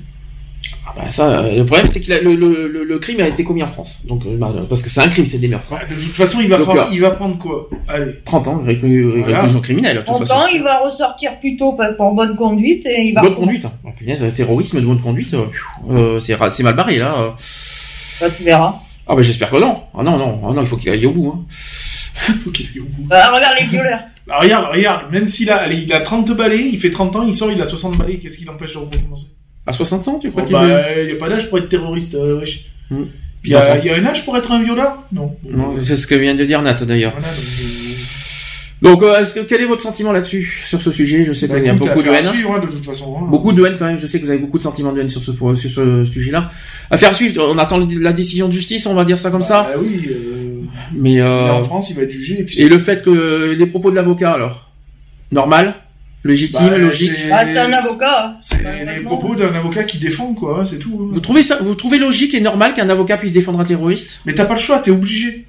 Ah 0.87 0.93
bah 0.97 1.11
ça, 1.11 1.41
euh, 1.41 1.57
le 1.59 1.65
problème 1.67 1.87
c'est 1.87 2.01
que 2.01 2.11
le, 2.25 2.35
le, 2.35 2.67
le, 2.67 2.83
le 2.83 2.99
crime 2.99 3.21
a 3.21 3.29
été 3.29 3.45
commis 3.45 3.63
en 3.63 3.69
France. 3.69 4.03
Donc, 4.07 4.25
euh, 4.27 4.37
bah, 4.39 4.53
parce 4.69 4.83
que 4.83 4.89
c'est 4.89 5.01
un 5.01 5.09
crime, 5.09 5.27
c'est 5.27 5.39
des 5.39 5.47
meurtres. 5.47 5.73
hein. 5.75 5.79
De 5.89 5.95
toute 5.95 6.05
façon, 6.15 6.39
il 6.41 6.49
va, 6.49 6.57
Donc, 6.57 6.67
prendre, 6.67 6.81
euh, 6.83 6.87
il 6.91 7.01
va 7.01 7.11
prendre 7.11 7.39
quoi? 7.39 7.69
Allez. 7.87 8.13
30 8.25 8.49
ans, 8.49 8.63
réclusion 8.65 9.11
Voilà. 9.19 9.37
réclusion 9.37 9.61
criminelle, 9.61 9.97
de 9.99 10.01
toute 10.01 10.09
En 10.11 10.19
façon. 10.21 10.35
temps, 10.35 10.47
il 10.47 10.63
va 10.63 10.79
ressortir 10.81 11.39
plus 11.41 11.57
tôt 11.57 11.73
bah, 11.73 11.93
pour 11.93 12.13
bonne 12.15 12.35
conduite 12.37 12.85
et 12.87 13.03
il 13.03 13.15
va. 13.15 13.21
Bonne 13.21 13.35
conduite. 13.35 13.65
Hein. 13.67 13.73
Oh, 13.85 13.91
punaise, 13.97 14.25
terrorisme 14.35 14.81
de 14.81 14.87
bonne 14.87 15.01
conduite, 15.01 15.35
euh, 15.91 16.19
c'est 16.21 16.63
mal 16.63 16.75
barré 16.75 16.97
là. 16.97 17.35
Bah, 18.21 18.27
tu 18.37 18.43
verras. 18.43 18.75
Ah 19.11 19.15
bah 19.17 19.23
j'espère 19.23 19.51
que 19.51 19.57
non. 19.57 19.77
Ah 19.97 20.03
non, 20.03 20.19
non, 20.19 20.41
ah 20.47 20.53
non, 20.53 20.61
il 20.61 20.67
faut 20.67 20.77
qu'il 20.77 20.91
aille 20.91 21.07
au 21.07 21.13
bout. 21.13 21.35
Hein. 21.35 21.45
Faut 22.45 22.51
qu'il 22.51 22.67
aille 22.67 22.81
au 22.81 22.85
bout. 22.85 23.07
Bah, 23.09 23.31
regarde 23.35 23.55
les 23.61 23.67
violeurs. 23.67 24.01
Bah, 24.27 24.39
regarde, 24.41 24.67
regarde, 24.75 25.13
même 25.13 25.29
s'il 25.29 25.51
a, 25.51 25.71
il 25.73 25.93
a 25.93 26.01
30 26.01 26.37
balais, 26.37 26.61
il 26.71 26.79
fait 26.79 26.91
30 26.91 27.17
ans, 27.17 27.25
il 27.27 27.35
sort, 27.35 27.51
il 27.51 27.61
a 27.63 27.67
60 27.67 27.97
balais, 27.97 28.17
qu'est-ce 28.19 28.37
qui 28.39 28.45
l'empêche 28.45 28.75
de 28.75 28.79
recommencer? 28.79 29.27
À 29.67 29.73
60 29.73 30.09
ans, 30.09 30.19
tu 30.21 30.31
crois 30.31 30.43
Oh, 30.43 30.47
qu'il 30.47 30.53
Bah, 30.55 30.67
veut- 30.67 31.03
il 31.03 31.07
n'y 31.07 31.13
a 31.13 31.17
pas 31.17 31.29
d'âge 31.29 31.49
pour 31.49 31.59
être 31.59 31.69
terroriste, 31.69 32.15
euh, 32.15 32.39
wesh. 32.41 32.67
Hmm. 32.91 33.05
Puis 33.43 33.51
il 33.51 33.55
y, 33.55 33.57
a- 33.57 33.61
D'accord. 33.61 33.77
il 33.85 33.87
y 33.87 33.91
a 33.91 33.97
un 33.97 34.07
âge 34.07 34.25
pour 34.25 34.37
être 34.37 34.51
un 34.51 34.63
violeur? 34.63 34.99
Non. 35.13 35.35
Non, 35.49 35.75
c'est 35.81 35.97
ce 35.97 36.07
que 36.07 36.15
vient 36.15 36.35
de 36.35 36.45
dire 36.45 36.61
Nat 36.63 36.75
d'ailleurs. 36.85 37.13
voilà, 37.19 37.29
donc, 38.81 39.03
euh, 39.03 39.07
euh, 39.13 39.21
est-ce 39.23 39.35
que 39.35 39.41
quel 39.41 39.61
est 39.61 39.67
votre 39.67 39.83
sentiment 39.83 40.13
là-dessus, 40.13 40.63
sur 40.65 40.81
ce 40.81 40.93
sujet? 40.93 41.25
Je 41.25 41.33
sais 41.33 41.49
bah, 41.49 41.57
qu'il 41.57 41.67
y 41.67 41.69
a 41.69 41.75
beaucoup 41.75 42.01
de 42.01 42.09
haine. 42.11 42.23
suivre, 42.29 42.55
hein, 42.55 42.61
de 42.65 42.71
toute 42.71 42.85
façon. 42.85 43.17
hein. 43.19 43.27
Beaucoup 43.29 43.53
de 43.53 43.65
haine 43.65 43.75
quand 43.77 43.87
même. 43.87 43.99
Je 43.99 44.07
sais 44.07 44.21
que 44.21 44.25
vous 44.25 44.31
avez 44.31 44.39
beaucoup 44.39 44.59
de 44.59 44.63
sentiments 44.63 44.93
de 44.93 45.01
haine 45.01 45.09
sur 45.09 45.21
ce 45.21 45.33
sur 45.33 45.57
ce 45.71 46.05
sujet-là. 46.05 46.51
Affaire 46.89 47.11
à 47.11 47.15
suivre. 47.15 47.45
On 47.49 47.59
attend 47.59 47.85
la 48.01 48.13
décision 48.13 48.47
de 48.47 48.53
justice, 48.53 48.87
on 48.87 48.95
va 48.95 49.05
dire 49.05 49.19
ça 49.19 49.31
comme 49.33 49.43
ça? 49.43 49.69
Bah 49.75 49.81
oui, 49.83 50.09
euh, 50.11 50.48
Mais 50.95 51.21
euh, 51.21 51.53
en 51.53 51.63
France, 51.63 51.91
il 51.91 51.97
va 51.97 52.03
être 52.03 52.11
jugé. 52.11 52.41
Et, 52.41 52.45
puis 52.45 52.61
et 52.61 52.69
le 52.69 52.79
fait 52.79 53.03
que 53.03 53.55
les 53.59 53.67
propos 53.67 53.91
de 53.91 53.97
l'avocat 53.97 54.33
alors, 54.33 54.71
normal, 55.33 55.75
légitime, 56.25 56.69
Bah, 56.71 56.79
logique? 56.79 57.13
c'est- 57.15 57.31
Bah, 57.31 57.45
c'est 57.47 57.59
un 57.59 57.73
avocat. 57.73 58.37
C'est 58.41 58.59
les 58.97 59.01
propos 59.01 59.35
d'un 59.35 59.53
avocat 59.55 59.85
qui 59.85 59.99
défend, 59.99 60.35
quoi, 60.35 60.61
hein, 60.61 60.65
c'est 60.65 60.79
tout. 60.79 60.99
hein. 61.03 61.09
Vous 61.13 61.21
trouvez 61.21 61.43
ça, 61.43 61.59
vous 61.63 61.75
trouvez 61.75 61.99
logique 61.99 62.35
et 62.35 62.41
normal 62.41 62.75
qu'un 62.75 62.89
avocat 62.89 63.17
puisse 63.17 63.33
défendre 63.33 63.61
un 63.61 63.65
terroriste? 63.65 64.21
Mais 64.27 64.35
t'as 64.35 64.45
pas 64.47 64.55
le 64.55 64.61
choix, 64.61 64.79
t'es 64.79 64.91
obligé. 64.91 65.45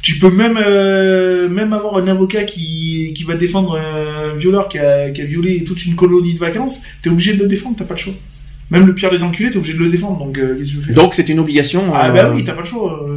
Tu 0.00 0.18
peux 0.20 0.30
même 0.30 0.58
euh, 0.64 1.48
même 1.48 1.72
avoir 1.72 1.96
un 1.96 2.06
avocat 2.06 2.44
qui, 2.44 3.12
qui 3.16 3.24
va 3.24 3.34
défendre 3.34 3.76
un 3.78 4.36
violeur 4.38 4.68
qui 4.68 4.78
a, 4.78 5.10
qui 5.10 5.20
a 5.22 5.24
violé 5.24 5.64
toute 5.64 5.84
une 5.84 5.96
colonie 5.96 6.34
de 6.34 6.38
vacances, 6.38 6.82
t'es 7.02 7.10
obligé 7.10 7.34
de 7.34 7.42
le 7.42 7.48
défendre, 7.48 7.74
t'as 7.76 7.84
pas 7.84 7.94
le 7.94 7.98
choix. 8.00 8.14
Même 8.70 8.86
le 8.86 8.94
pire 8.94 9.10
des 9.10 9.22
enculés, 9.24 9.50
t'es 9.50 9.56
obligé 9.56 9.72
de 9.74 9.80
le 9.80 9.88
défendre, 9.88 10.18
donc 10.18 10.38
euh, 10.38 10.54
qu'est-ce 10.56 10.70
que 10.72 10.76
tu 10.76 10.82
faire? 10.82 10.94
Donc 10.94 11.14
c'est 11.14 11.28
une 11.28 11.40
obligation. 11.40 11.92
Ah 11.94 12.08
euh, 12.08 12.12
bah 12.12 12.30
oui, 12.32 12.44
t'as 12.44 12.52
pas 12.52 12.60
le 12.60 12.66
choix. 12.66 13.08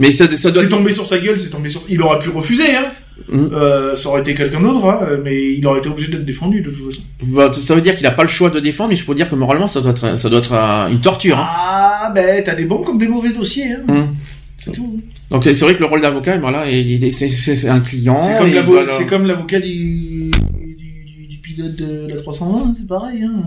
Euh. 0.00 0.06
Mais 0.06 0.12
ça, 0.12 0.36
ça 0.36 0.50
doit. 0.50 0.62
C'est 0.62 0.68
tombé 0.68 0.92
sur 0.92 1.06
sa 1.06 1.18
gueule, 1.18 1.38
c'est 1.38 1.50
tombé 1.50 1.68
sur... 1.68 1.82
Il 1.88 2.00
aurait 2.02 2.18
pu 2.18 2.30
refuser, 2.30 2.74
hein. 2.74 2.86
Mm. 3.28 3.48
Euh, 3.52 3.94
ça 3.94 4.08
aurait 4.08 4.22
été 4.22 4.34
quelqu'un 4.34 4.60
d'autre, 4.62 4.84
hein, 4.88 5.00
mais 5.22 5.52
il 5.54 5.66
aurait 5.66 5.80
été 5.80 5.88
obligé 5.90 6.10
d'être 6.10 6.24
défendu 6.24 6.62
de 6.62 6.70
toute 6.70 6.86
façon. 6.86 7.02
Bah, 7.22 7.50
Ça 7.52 7.74
veut 7.74 7.82
dire 7.82 7.94
qu'il 7.94 8.06
a 8.06 8.10
pas 8.12 8.22
le 8.22 8.28
choix 8.30 8.48
de 8.48 8.60
défendre, 8.60 8.88
mais 8.90 8.96
il 8.96 9.02
faut 9.02 9.12
dire 9.14 9.28
que 9.28 9.34
moralement 9.34 9.66
ça 9.66 9.82
doit 9.82 9.90
être, 9.90 10.16
ça 10.18 10.30
doit 10.30 10.38
être 10.38 10.54
euh, 10.54 10.88
une 10.88 11.00
torture. 11.02 11.38
hein. 11.38 11.46
Ah 11.46 12.12
ben 12.14 12.42
t'as 12.42 12.54
des 12.54 12.64
bons 12.64 12.82
comme 12.82 12.96
des 12.98 13.08
mauvais 13.08 13.30
dossiers, 13.30 13.72
hein. 13.72 13.82
Hum. 13.90 14.16
C'est 14.56 14.72
tout. 14.72 14.96
hein. 14.98 15.00
Donc 15.30 15.44
c'est 15.44 15.60
vrai 15.60 15.74
que 15.74 15.80
le 15.80 15.86
rôle 15.86 16.00
d'avocat, 16.00 16.38
voilà, 16.38 16.68
il 16.70 17.04
est- 17.04 17.10
c'est 17.10 17.68
un 17.68 17.80
client. 17.80 18.18
C'est 18.18 18.38
comme 18.38 18.50
voilà. 18.64 19.26
l'avocat 19.26 19.60
du, 19.60 19.68
du, 19.68 20.30
du- 20.78 21.26
du 21.28 21.36
pilote 21.42 21.76
de 21.76 22.06
la 22.08 22.16
320, 22.16 22.72
c'est 22.74 22.86
pareil. 22.86 23.22
Hein. 23.22 23.42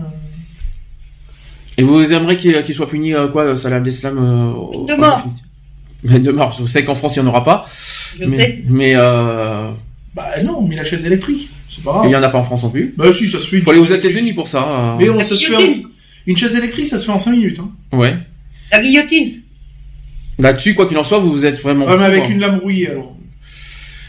Et 1.76 1.82
vous 1.82 2.00
aimeriez 2.12 2.36
qu'il 2.36 2.74
soit 2.74 2.88
puni 2.88 3.12
euh, 3.14 3.26
quoi, 3.26 3.56
Salah 3.56 3.76
Abdeslam 3.76 4.18
euh, 4.18 4.52
au- 4.52 4.86
De 4.86 4.94
mort. 4.94 5.26
Mais 6.04 6.18
de 6.20 6.30
mort. 6.30 6.56
Vous 6.60 6.68
savez 6.68 6.84
qu'en 6.84 6.94
France 6.94 7.16
il 7.16 7.22
n'y 7.22 7.26
en 7.26 7.30
aura 7.30 7.42
pas. 7.44 7.66
Je 8.20 8.24
mais, 8.26 8.36
sais. 8.36 8.64
Mais 8.68 8.92
euh, 8.94 9.70
Bah 10.14 10.28
non, 10.44 10.62
mais 10.62 10.76
la 10.76 10.84
chaise 10.84 11.04
électrique, 11.04 11.48
c'est 11.68 11.82
pas 11.82 11.90
il 11.90 11.94
grave. 11.94 12.08
n'y 12.08 12.16
en 12.16 12.22
a 12.22 12.28
pas 12.28 12.38
en 12.38 12.44
France 12.44 12.62
non 12.62 12.70
plus. 12.70 12.94
Bah 12.96 13.12
si, 13.12 13.28
ça 13.30 13.38
se 13.40 13.46
fait. 13.48 13.56
Il 13.58 13.62
faut 13.62 13.70
aller 13.70 13.80
aux 13.80 13.86
États-Unis 13.86 14.32
pour 14.34 14.46
ça. 14.48 14.68
euh. 14.68 14.96
Mais 14.98 15.08
on, 15.08 15.16
La 15.18 15.24
ça 15.24 15.36
se 15.36 15.44
fait 15.44 15.56
en- 15.56 15.88
Une 16.26 16.36
chaise 16.36 16.54
électrique, 16.54 16.86
ça 16.86 16.98
se 16.98 17.04
fait 17.06 17.12
en 17.12 17.18
5 17.18 17.32
minutes. 17.32 17.58
Hein. 17.60 17.70
Ouais. 17.96 18.16
La 18.72 18.80
guillotine. 18.80 19.40
Là-dessus, 20.38 20.74
quoi 20.74 20.86
qu'il 20.86 20.98
en 20.98 21.04
soit, 21.04 21.18
vous 21.18 21.30
vous 21.32 21.44
êtes 21.46 21.60
vraiment. 21.60 21.86
Ouais, 21.86 21.96
mais 21.96 22.04
avec 22.04 22.28
une 22.28 22.40
lame 22.40 22.58
rouillée 22.58 22.90
alors. 22.90 23.16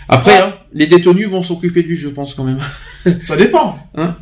Après, 0.07 0.37
hein, 0.37 0.53
les 0.73 0.87
détenus 0.87 1.27
vont 1.29 1.41
s'occuper 1.43 1.81
de 1.83 1.87
lui, 1.87 1.97
je 1.97 2.07
pense 2.09 2.33
quand 2.35 2.43
même. 2.43 2.59
Ça 3.21 3.35
dépend. 3.35 3.77
Hein 3.95 4.15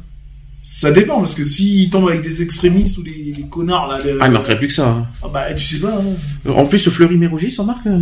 ça 0.65 0.91
dépend, 0.91 1.19
parce 1.19 1.35
que 1.35 1.43
s'il 1.43 1.89
tombe 1.89 2.07
avec 2.07 2.21
des 2.21 2.41
extrémistes 2.41 2.97
ou 2.97 3.03
des, 3.03 3.11
des 3.35 3.43
connards 3.49 3.87
là. 3.87 4.01
de- 4.01 4.17
Ah, 4.21 4.27
il 4.27 4.31
manquerait 4.31 4.57
plus 4.57 4.67
que 4.69 4.73
ça. 4.73 4.87
hein. 4.87 5.07
Ah 5.21 5.27
bah 5.27 5.53
tu 5.53 5.65
sais 5.65 5.79
pas. 5.79 5.89
hein. 5.93 6.49
En 6.51 6.65
plus, 6.65 6.79
ce 6.79 6.89
Fleury 6.89 7.17
Mérogis, 7.17 7.51
sans 7.51 7.65
marque, 7.65 7.85
euh, 7.87 7.99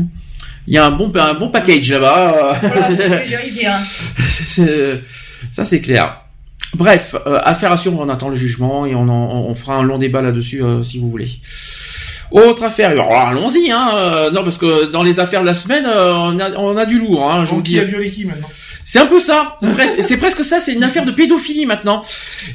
il 0.67 0.73
y 0.75 0.77
a 0.77 0.85
un 0.85 0.91
bon, 0.91 1.11
un 1.15 1.33
bon 1.33 1.49
package 1.49 1.89
là-bas. 1.91 2.59
Voilà, 2.61 2.87
c'est. 2.95 3.25
C'est- 4.19 5.01
ça, 5.51 5.65
c'est 5.65 5.81
clair. 5.81 6.17
Bref, 6.75 7.15
euh, 7.25 7.39
affaire 7.43 7.71
à 7.71 7.77
suivre, 7.77 7.99
on 7.99 8.07
attend 8.09 8.29
le 8.29 8.35
jugement 8.35 8.85
et 8.85 8.93
on, 8.95 9.09
en- 9.09 9.45
on 9.49 9.55
fera 9.55 9.75
un 9.75 9.83
long 9.83 9.97
débat 9.97 10.21
là-dessus 10.21 10.63
euh, 10.63 10.83
si 10.83 10.99
vous 10.99 11.09
voulez. 11.09 11.29
Autre 12.31 12.63
affaire, 12.63 12.91
alors, 12.91 13.11
allons-y, 13.11 13.71
hein. 13.71 13.89
euh, 13.93 14.31
non 14.31 14.43
parce 14.43 14.57
que 14.57 14.89
dans 14.91 15.03
les 15.03 15.19
affaires 15.19 15.41
de 15.41 15.47
la 15.47 15.53
semaine, 15.53 15.85
euh, 15.85 16.13
on, 16.13 16.39
a, 16.39 16.51
on 16.57 16.77
a 16.77 16.85
du 16.85 16.97
lourd, 16.99 17.29
hein, 17.29 17.43
je 17.43 17.49
vous 17.49 17.55
Donc, 17.57 17.65
dis. 17.65 17.73
qui 17.73 17.79
a 17.79 17.83
violé 17.83 18.09
qui 18.11 18.23
maintenant? 18.23 18.47
C'est 18.91 18.99
un 18.99 19.05
peu 19.05 19.21
ça. 19.21 19.57
C'est 20.01 20.17
presque- 20.17 20.43
ça. 20.43 20.59
C'est 20.59 20.73
une 20.73 20.83
affaire 20.83 21.05
de 21.05 21.13
pédophilie 21.13 21.65
maintenant. 21.65 22.03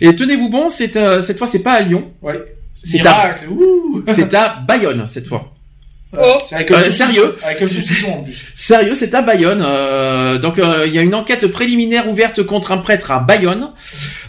Et 0.03 0.15
tenez-vous 0.15 0.51
bon, 0.51 0.69
c'est 0.69 0.95
euh, 0.99 1.23
cette 1.23 1.39
fois 1.39 1.47
c'est 1.47 1.63
pas 1.63 1.73
à 1.73 1.81
Lyon. 1.81 2.13
Ouais. 2.21 2.45
C'est 2.85 3.01
à, 3.07 3.37
c'est 4.13 4.35
à 4.35 4.61
Bayonne 4.69 5.07
cette 5.09 5.27
fois. 5.29 5.55
Avec 6.53 6.71
un 6.71 6.75
Euh, 6.75 6.91
sérieux 6.91 7.37
Avec 7.45 7.63
un 7.63 7.69
saucisson 7.69 8.09
en 8.11 8.23
plus. 8.23 8.35
Sérieux, 8.55 8.95
c'est 8.95 9.15
à 9.15 9.23
Bayonne. 9.23 9.63
euh, 9.67 10.39
donc 10.39 10.59
euh, 10.59 10.85
il 10.87 10.95
y 10.95 10.99
a 10.99 11.03
une 11.03 11.15
enquête 11.15 11.47
préliminaire 11.49 12.09
ouverte 12.09 12.43
contre 12.43 12.73
un 12.73 12.79
prêtre 12.79 13.11
à 13.11 13.21
Bayonne. 13.21 13.71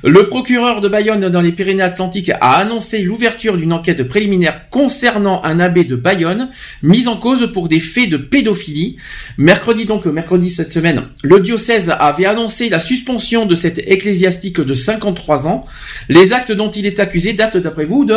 Le 0.04 0.28
procureur 0.28 0.80
de 0.82 0.88
Bayonne 0.88 1.30
dans 1.30 1.42
les 1.42 1.52
Pyrénées-Atlantiques 1.52 2.30
a 2.30 2.58
annoncé 2.58 3.00
l'ouverture 3.00 3.58
d'une 3.58 3.74
enquête 3.74 4.08
préliminaire 4.08 4.70
concernant 4.70 5.44
un 5.44 5.60
abbé 5.60 5.84
de 5.84 5.96
Bayonne 5.96 6.50
mis 6.84 7.08
en 7.08 7.18
cause 7.18 7.52
pour 7.52 7.68
des 7.68 7.80
faits 7.80 8.10
de 8.10 8.18
pédophilie. 8.18 8.98
Mercredi 9.38 9.86
donc, 9.86 10.06
mercredi 10.06 10.50
cette 10.50 10.72
semaine, 10.72 11.04
le 11.24 11.40
diocèse 11.40 11.94
avait 12.00 12.26
annoncé 12.26 12.70
la 12.70 12.80
suspension 12.80 13.46
de 13.46 13.56
cet 13.56 13.80
ecclésiastique 13.80 14.62
de 14.62 14.74
53 14.74 15.48
ans. 15.48 15.66
Les 16.10 16.34
actes 16.34 16.52
dont 16.52 16.70
il 16.72 16.86
est 16.86 17.00
accusé 17.00 17.34
datent 17.34 17.58
d'après 17.58 17.86
vous 17.86 18.06
de 18.06 18.16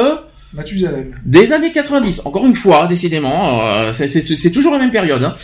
Mathusalem. 0.52 1.14
des 1.24 1.52
années 1.52 1.70
90, 1.70 2.22
encore 2.24 2.44
une 2.44 2.56
fois, 2.56 2.86
décidément, 2.88 3.64
euh, 3.64 3.92
c'est- 3.92 4.50
toujours 4.50 4.72
la 4.72 4.78
même 4.78 4.90
période. 4.90 5.22
hein. 5.22 5.34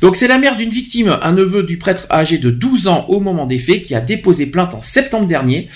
Donc 0.00 0.16
c'est 0.16 0.26
la 0.26 0.38
mère 0.38 0.56
d'une 0.56 0.70
victime, 0.70 1.16
un 1.22 1.32
neveu 1.32 1.62
du 1.62 1.78
prêtre 1.78 2.06
âgé 2.10 2.38
de 2.38 2.50
12 2.50 2.88
ans 2.88 3.06
au 3.08 3.20
moment 3.20 3.46
des 3.46 3.58
faits, 3.58 3.82
qui 3.84 3.94
a 3.94 4.00
déposé 4.00 4.46
plainte 4.46 4.74
en 4.74 4.80
septembre 4.80 5.26
dernier. 5.26 5.68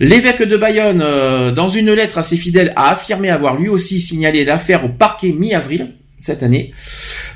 L'évêque 0.00 0.42
de 0.42 0.56
Bayonne, 0.56 1.02
euh, 1.04 1.52
dans 1.52 1.68
une 1.68 1.92
lettre 1.92 2.16
à 2.18 2.22
ses 2.22 2.36
fidèles, 2.38 2.72
a 2.76 2.90
affirmé 2.92 3.28
avoir 3.30 3.56
lui 3.56 3.68
aussi 3.68 4.00
signalé 4.00 4.44
l'affaire 4.44 4.84
au 4.86 4.88
parquet 4.88 5.32
mi-avril 5.32 5.88
cette 6.18 6.42
année. 6.42 6.72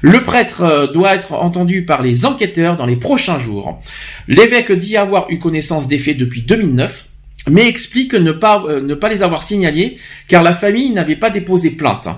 Le 0.00 0.22
prêtre 0.22 0.62
euh, 0.62 0.86
doit 0.92 1.14
être 1.14 1.32
entendu 1.34 1.84
par 1.84 2.02
les 2.02 2.24
enquêteurs 2.24 2.76
dans 2.76 2.86
les 2.86 2.96
prochains 2.96 3.38
jours. 3.38 3.80
L'évêque 4.28 4.72
dit 4.72 4.96
avoir 4.96 5.26
eu 5.30 5.38
connaissance 5.38 5.86
des 5.88 5.98
faits 5.98 6.16
depuis 6.16 6.42
2009 6.42 7.08
mais 7.50 7.66
explique 7.68 8.14
ne 8.14 8.32
pas, 8.32 8.62
euh, 8.68 8.80
ne 8.80 8.94
pas 8.94 9.08
les 9.08 9.22
avoir 9.22 9.42
signalés 9.42 9.98
car 10.28 10.42
la 10.42 10.54
famille 10.54 10.90
n'avait 10.90 11.16
pas 11.16 11.30
déposé 11.30 11.70
plainte 11.70 12.08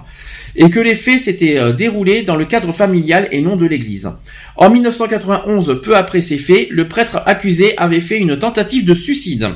et 0.59 0.71
que 0.71 0.81
les 0.81 0.95
faits 0.95 1.21
s'étaient 1.21 1.59
euh, 1.59 1.73
déroulés 1.73 2.23
dans 2.23 2.37
le 2.37 2.45
cadre 2.47 2.73
familial 2.73 3.29
et 3.33 3.43
non 3.43 3.57
de 3.57 3.67
l'église. 3.67 4.11
En 4.57 4.71
1991, 4.71 5.81
peu 5.83 5.97
après 5.97 6.21
ces 6.21 6.39
faits, 6.39 6.69
le 6.71 6.89
prêtre 6.89 7.21
accusé 7.27 7.75
avait 7.77 8.01
fait 8.01 8.19
une 8.19 8.39
tentative 8.39 8.85
de 8.87 8.95
suicide. 8.95 9.49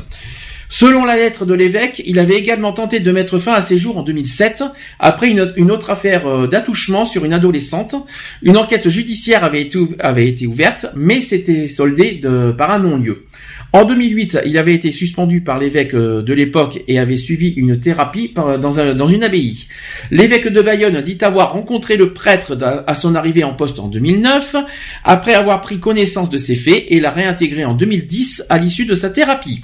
Selon 0.72 1.04
la 1.04 1.16
lettre 1.16 1.46
de 1.46 1.54
l'évêque, 1.54 2.00
il 2.06 2.20
avait 2.20 2.36
également 2.36 2.72
tenté 2.72 3.00
de 3.00 3.10
mettre 3.10 3.38
fin 3.40 3.52
à 3.52 3.60
ses 3.60 3.76
jours 3.76 3.98
en 3.98 4.02
2007, 4.02 4.62
après 5.00 5.28
une, 5.28 5.70
autre 5.72 5.90
affaire 5.90 6.26
euh, 6.28 6.46
d'attouchement 6.46 7.04
sur 7.06 7.24
une 7.24 7.32
adolescente. 7.32 7.96
Une 8.42 8.56
enquête 8.56 8.88
judiciaire 8.88 9.42
avait 9.42 9.62
été, 9.62 9.78
ouv- 9.78 9.96
avait 9.98 10.28
été 10.28 10.46
ouverte, 10.46 10.86
mais 10.94 11.20
s'était 11.20 11.66
soldée 11.66 12.20
de- 12.22 12.52
par 12.56 12.70
un 12.70 12.78
non-lieu. 12.78 13.24
En 13.72 13.84
2008, 13.84 14.38
il 14.46 14.58
avait 14.58 14.74
été 14.74 14.90
suspendu 14.90 15.42
par 15.42 15.58
l'évêque 15.58 15.94
euh, 15.94 16.22
de 16.22 16.32
l'époque 16.32 16.80
et 16.88 16.98
avait 16.98 17.16
suivi 17.16 17.50
une 17.50 17.78
thérapie 17.78 18.26
par- 18.28 18.58
dans, 18.58 18.80
un- 18.80 18.94
dans 18.96 19.06
une 19.06 19.22
abbaye. 19.22 19.66
L'évêque 20.10 20.48
de 20.48 20.60
Bayonne 20.60 21.00
dit 21.02 21.18
avoir 21.20 21.52
rencontré 21.52 21.96
le 21.96 22.12
prêtre 22.12 22.58
à 22.86 22.94
son 22.96 23.14
arrivée 23.14 23.44
en 23.44 23.54
poste 23.54 23.78
en 23.78 23.86
2009, 23.86 24.56
après 25.04 25.34
avoir 25.34 25.60
pris 25.60 25.78
connaissance 25.78 26.30
de 26.30 26.38
ces 26.38 26.56
faits 26.56 26.84
et 26.88 26.98
l'a 26.98 27.10
réintégré 27.12 27.64
en 27.64 27.74
2010 27.74 28.44
à 28.48 28.58
l'issue 28.58 28.86
de 28.86 28.94
sa 28.94 29.08
thérapie. 29.10 29.62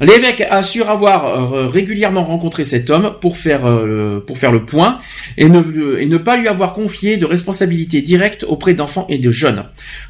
L'évêque 0.00 0.46
assure 0.48 0.88
avoir 0.88 1.26
euh, 1.26 1.68
régulièrement 1.68 2.24
rencontré 2.24 2.64
cet 2.64 2.88
homme 2.88 3.16
pour 3.20 3.36
faire 3.36 3.66
euh, 3.66 4.18
pour 4.26 4.38
faire 4.38 4.50
le 4.50 4.64
point 4.64 4.98
et 5.36 5.46
ne, 5.50 5.98
et 5.98 6.06
ne 6.06 6.16
pas 6.16 6.38
lui 6.38 6.48
avoir 6.48 6.72
confié 6.72 7.18
de 7.18 7.26
responsabilité 7.26 8.00
directe 8.00 8.46
auprès 8.48 8.72
d'enfants 8.72 9.04
et 9.10 9.18
de 9.18 9.30
jeunes. 9.30 9.64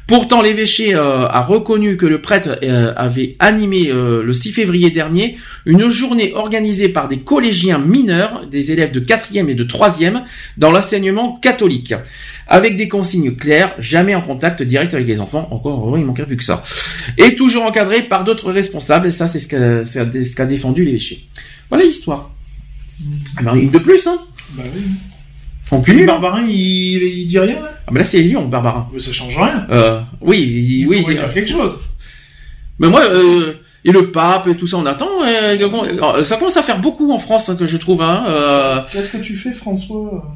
Pourtant, 0.07 0.41
l'évêché 0.41 0.95
euh, 0.95 1.27
a 1.27 1.41
reconnu 1.41 1.97
que 1.97 2.05
le 2.05 2.21
prêtre 2.21 2.57
avait 2.95 3.35
animé 3.39 3.91
le 3.91 4.33
6 4.33 4.51
février 4.51 4.91
dernier 4.91 5.37
une 5.65 5.89
journée 5.89 6.33
organisée 6.33 6.89
par 6.89 7.07
des 7.07 7.19
collégiens 7.19 7.79
mineurs, 7.79 8.47
des 8.47 8.71
élèves 8.71 8.91
de 8.91 8.99
4e 8.99 9.49
et 9.49 9.55
de 9.55 9.63
3e, 9.63 10.23
dans 10.57 10.71
l'enseignement 10.71 11.37
catholique, 11.41 11.93
avec 12.51 12.75
des 12.75 12.87
consignes 12.87 13.35
claires, 13.35 13.73
jamais 13.79 14.13
en 14.13 14.21
contact 14.21 14.61
direct 14.61 14.93
avec 14.93 15.07
les 15.07 15.21
enfants, 15.21 15.47
encore 15.51 15.87
heureux, 15.87 15.99
il 15.99 16.05
manquerait 16.05 16.27
plus 16.27 16.37
que 16.37 16.43
ça, 16.43 16.61
et 17.17 17.35
toujours 17.35 17.63
encadré 17.63 18.03
par 18.03 18.23
d'autres 18.23 18.51
responsables, 18.51 19.07
et 19.07 19.11
ça 19.11 19.27
c'est 19.27 19.39
ce 19.39 19.47
qu'a 19.47 19.85
c'est 19.85 20.23
ce 20.23 20.35
qu'a 20.35 20.45
défendu 20.45 20.83
l'évêché. 20.83 21.27
Voilà 21.69 21.85
l'histoire. 21.85 22.29
Ah 23.37 23.41
ben, 23.43 23.55
une 23.55 23.71
de 23.71 23.79
plus, 23.79 24.05
hein 24.07 24.19
Bah 24.51 24.63
oui. 24.75 24.81
On 25.73 25.77
Le 25.77 25.83
cumule. 25.83 26.05
Barbarin, 26.05 26.43
il, 26.47 27.01
il 27.01 27.25
dit 27.27 27.39
rien 27.39 27.61
là 27.61 27.71
Ah 27.87 27.91
ben 27.91 27.99
là 27.99 28.05
c'est 28.05 28.19
Lyon, 28.21 28.45
Barbarin. 28.47 28.87
Mais 28.93 28.99
ça 28.99 29.11
change 29.13 29.37
rien. 29.37 29.65
Euh, 29.71 30.01
oui, 30.19 30.39
il- 30.41 30.87
oui. 30.87 31.01
pourrait 31.01 31.15
dire 31.15 31.33
quelque 31.33 31.49
chose. 31.49 31.77
Mais 32.79 32.89
moi, 32.89 33.01
euh, 33.05 33.53
et 33.85 33.91
le 33.93 34.11
pape 34.11 34.47
et 34.47 34.55
tout 34.57 34.67
ça, 34.67 34.77
on 34.77 34.85
attend. 34.85 35.07
euh, 35.25 36.23
ça 36.25 36.35
commence 36.37 36.57
à 36.57 36.61
faire 36.61 36.79
beaucoup 36.81 37.11
en 37.13 37.17
France, 37.17 37.47
hein, 37.49 37.55
que 37.55 37.65
je 37.67 37.77
trouve. 37.77 38.01
Hein, 38.01 38.25
euh, 38.27 38.81
Qu'est-ce 38.91 39.09
que 39.09 39.17
tu 39.23 39.35
fais, 39.35 39.53
François? 39.53 40.35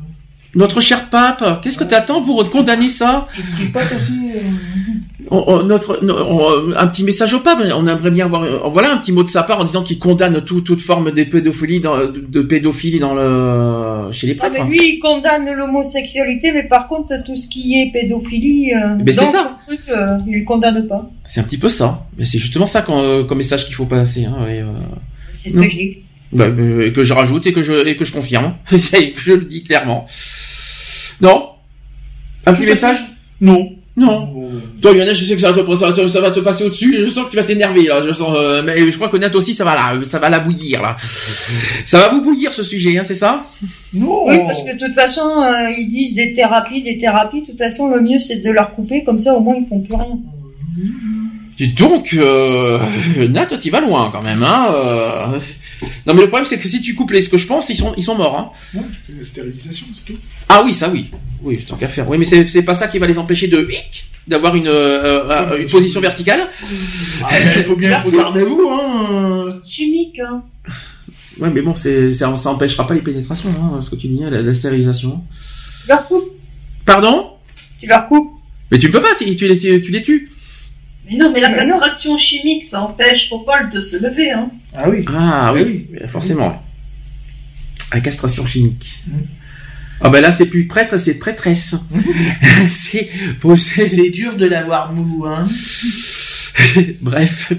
Notre 0.55 0.81
cher 0.81 1.09
pape, 1.09 1.61
qu'est-ce 1.61 1.77
que 1.77 1.83
tu 1.83 1.93
attends 1.93 2.21
pour 2.21 2.49
condamner 2.49 2.89
ça 2.89 3.27
Tu 3.33 3.41
te 3.67 3.71
pas 3.73 3.81
aussi 3.95 4.31
On- 5.31 5.43
on- 5.47 5.63
notre, 5.63 5.99
on- 6.03 6.71
Un 6.77 6.85
petit 6.87 7.03
message 7.03 7.33
au 7.33 7.39
pape. 7.39 7.57
On 7.75 7.87
aimerait 7.87 8.11
bien 8.11 8.25
avoir. 8.25 8.43
euh, 8.43 8.59
Voilà 8.71 8.93
un 8.93 8.97
petit 8.97 9.11
mot 9.11 9.23
de 9.23 9.27
sa 9.27 9.41
part 9.41 9.59
en 9.59 9.63
disant 9.63 9.81
qu'il 9.81 9.97
condamne 9.97 10.39
tout- 10.45 10.61
toute 10.61 10.81
forme 10.81 11.11
de 11.11 11.23
pédophilie 11.23 11.79
dans, 11.79 11.97
de, 11.97 12.23
de 12.29 12.41
pédophilie 12.43 12.99
dans 12.99 13.15
le 13.15 14.11
chez 14.11 14.27
les 14.27 14.37
Ah, 14.39 14.49
prêtres. 14.49 14.63
mais 14.65 14.69
lui, 14.77 14.79
il 14.95 14.99
condamne 14.99 15.51
l'homosexualité, 15.51 16.51
mais 16.51 16.63
par 16.67 16.87
contre, 16.87 17.23
tout 17.25 17.35
ce 17.35 17.47
qui 17.47 17.81
est 17.81 17.91
pédophilie, 17.91 18.71
euh, 18.73 18.95
Mais 19.03 19.13
c'est 19.13 19.21
dans 19.21 19.31
ça. 19.31 19.57
son 19.67 19.75
truc, 19.75 19.81
euh, 19.89 20.17
il 20.27 20.39
le 20.39 20.45
condamne 20.45 20.87
pas. 20.87 21.09
C'est 21.27 21.39
un 21.39 21.43
petit 21.43 21.57
peu 21.57 21.69
ça. 21.69 22.05
Mais 22.19 22.25
c'est 22.25 22.37
justement 22.37 22.67
ça 22.67 22.85
euh, 22.89 23.23
comme 23.23 23.39
message 23.39 23.65
qu'il 23.65 23.73
faut 23.75 23.85
passer. 23.85 24.25
Hein, 24.25 24.37
euh, 24.47 24.63
C'est 25.43 25.49
ce 25.49 25.55
que 25.55 25.63
je 25.63 25.69
dis. 25.69 25.97
Bah, 26.33 26.45
et 26.47 26.91
que 26.91 27.03
je 27.03 27.13
rajoute 27.13 27.47
et 27.47 27.53
que 27.53 27.63
je, 27.63 27.87
et 27.87 27.95
que 27.95 28.03
je 28.05 28.11
confirme. 28.13 28.53
Et 28.93 29.11
que 29.13 29.21
je 29.21 29.33
le 29.33 29.45
dis 29.45 29.63
clairement. 29.63 30.05
Non 31.21 31.49
Un 32.45 32.53
petit 32.53 32.65
message 32.65 33.03
Non. 33.41 33.69
Non. 33.97 34.49
Toi, 34.81 34.93
Lionel, 34.93 35.15
je 35.15 35.23
sais 35.23 35.35
que 35.35 35.41
ça 35.41 35.53
va 35.53 35.63
te, 35.63 35.75
ça 35.77 35.87
va 35.87 35.93
te, 35.93 36.07
ça 36.07 36.19
va 36.19 36.29
te 36.29 36.41
passer 36.41 36.65
au-dessus. 36.65 36.97
Je 37.05 37.09
sens 37.09 37.25
que 37.25 37.31
tu 37.31 37.37
vas 37.37 37.43
t'énerver, 37.43 37.83
là. 37.85 38.01
Je 38.01 38.11
sens, 38.11 38.35
euh, 38.35 38.61
mais 38.61 38.77
je 38.91 38.95
crois 38.95 39.07
que 39.07 39.15
Nat 39.15 39.33
aussi, 39.33 39.55
ça 39.55 39.63
va 39.63 39.73
là, 39.73 39.97
ça 40.03 40.19
va 40.19 40.29
la 40.29 40.39
bouillir, 40.39 40.81
là. 40.81 40.97
Ça 41.85 41.99
va 41.99 42.09
vous 42.09 42.21
bouillir, 42.21 42.53
ce 42.53 42.61
sujet, 42.61 42.97
hein, 42.97 43.03
c'est 43.05 43.15
ça? 43.15 43.45
Non. 43.93 44.27
Oui, 44.27 44.37
parce 44.45 44.63
que 44.63 44.73
de 44.73 44.85
toute 44.85 44.95
façon, 44.95 45.21
euh, 45.21 45.71
ils 45.77 45.89
disent 45.89 46.13
des 46.13 46.33
thérapies, 46.33 46.83
des 46.83 46.97
thérapies. 46.97 47.41
De 47.41 47.45
toute 47.47 47.57
façon, 47.57 47.87
le 47.87 48.01
mieux, 48.01 48.19
c'est 48.19 48.37
de 48.43 48.51
leur 48.51 48.75
couper, 48.75 49.05
comme 49.05 49.19
ça, 49.19 49.33
au 49.33 49.39
moins, 49.39 49.55
ils 49.55 49.65
font 49.65 49.79
plus 49.79 49.95
rien. 49.95 50.17
Dis 51.57 51.69
donc, 51.69 52.13
euh, 52.13 52.79
Nat, 53.29 53.45
tu 53.45 53.69
vas 53.69 53.79
loin, 53.81 54.09
quand 54.11 54.21
même, 54.21 54.43
hein. 54.43 54.67
euh. 54.73 55.39
Non, 56.05 56.13
mais 56.13 56.21
le 56.21 56.27
problème, 56.27 56.45
c'est 56.45 56.57
que 56.57 56.67
si 56.67 56.81
tu 56.81 56.95
coupes 56.95 57.11
les, 57.11 57.21
ce 57.21 57.29
que 57.29 57.37
je 57.37 57.47
pense, 57.47 57.69
ils 57.69 57.75
sont, 57.77 57.93
ils 57.95 58.03
sont 58.03 58.15
morts, 58.15 58.37
hein. 58.37 58.51
Tu 58.73 58.79
fais 59.13 59.19
la 59.19 59.25
stérilisation, 59.25 59.87
c'est 59.93 60.05
tout. 60.13 60.19
Ah 60.49 60.63
oui, 60.65 60.73
ça 60.73 60.89
oui. 60.89 61.11
Oui, 61.41 61.57
tant 61.67 61.75
qu'à 61.77 61.87
faire. 61.87 62.09
Oui, 62.09 62.17
mais 62.17 62.25
c'est 62.25 62.47
c'est 62.47 62.63
pas 62.63 62.75
ça 62.75 62.87
qui 62.87 62.97
va 62.99 63.07
les 63.07 63.17
empêcher 63.17 63.47
de 63.47 63.67
hic, 63.69 64.05
d'avoir 64.27 64.55
une, 64.55 64.67
euh, 64.67 65.29
euh, 65.29 65.57
une 65.59 65.69
position 65.69 66.01
verticale. 66.01 66.47
Ah, 67.23 67.39
il 67.39 67.63
faut 67.63 67.75
bien 67.75 67.99
regarder 68.05 68.43
vous, 68.43 68.67
hein. 68.69 69.59
Chimique, 69.65 70.19
hein. 70.19 70.43
Ouais, 71.39 71.49
mais 71.53 71.61
bon, 71.61 71.75
c'est 71.75 72.13
ça, 72.13 72.33
ça 72.35 72.49
empêchera 72.49 72.87
pas 72.87 72.93
les 72.93 73.01
pénétrations, 73.01 73.49
hein, 73.49 73.79
ce 73.81 73.89
que 73.89 73.95
tu 73.95 74.07
dis, 74.07 74.23
hein, 74.23 74.29
la, 74.29 74.41
la 74.41 74.53
stérilisation. 74.53 75.21
Tu 75.83 75.89
leur 75.89 76.05
coupes? 76.07 76.31
Pardon? 76.85 77.31
Tu 77.79 77.87
leur 77.87 78.07
coupes? 78.07 78.31
Mais 78.71 78.77
tu 78.77 78.89
peux 78.89 79.01
pas, 79.01 79.09
tu, 79.17 79.35
tu 79.35 79.47
les, 79.47 79.57
tu 79.57 79.91
les 79.91 80.03
tues. 80.03 80.31
Mais 81.09 81.17
non, 81.17 81.31
mais 81.31 81.39
la 81.39 81.49
Mais 81.49 81.55
non. 81.55 81.79
castration 81.79 82.17
chimique, 82.17 82.63
ça 82.63 82.81
empêche 82.81 83.29
Popol 83.29 83.69
de 83.69 83.79
se 83.79 83.97
lever, 83.97 84.31
hein. 84.31 84.49
Ah 84.75 84.89
oui. 84.89 85.05
Ah 85.15 85.53
oui, 85.53 85.87
forcément. 86.07 86.61
La 87.93 87.99
castration 88.01 88.45
chimique. 88.45 88.99
Ah 90.01 90.09
ben 90.09 90.21
là, 90.21 90.31
c'est 90.31 90.47
plus 90.47 90.67
prêtre, 90.67 90.97
c'est 90.97 91.19
prêtresse. 91.19 91.75
c'est 92.69 93.09
bon, 93.41 93.55
dur 94.13 94.35
de 94.35 94.45
l'avoir 94.47 94.91
mou, 94.91 95.25
hein. 95.25 95.47
Bref. 97.01 97.53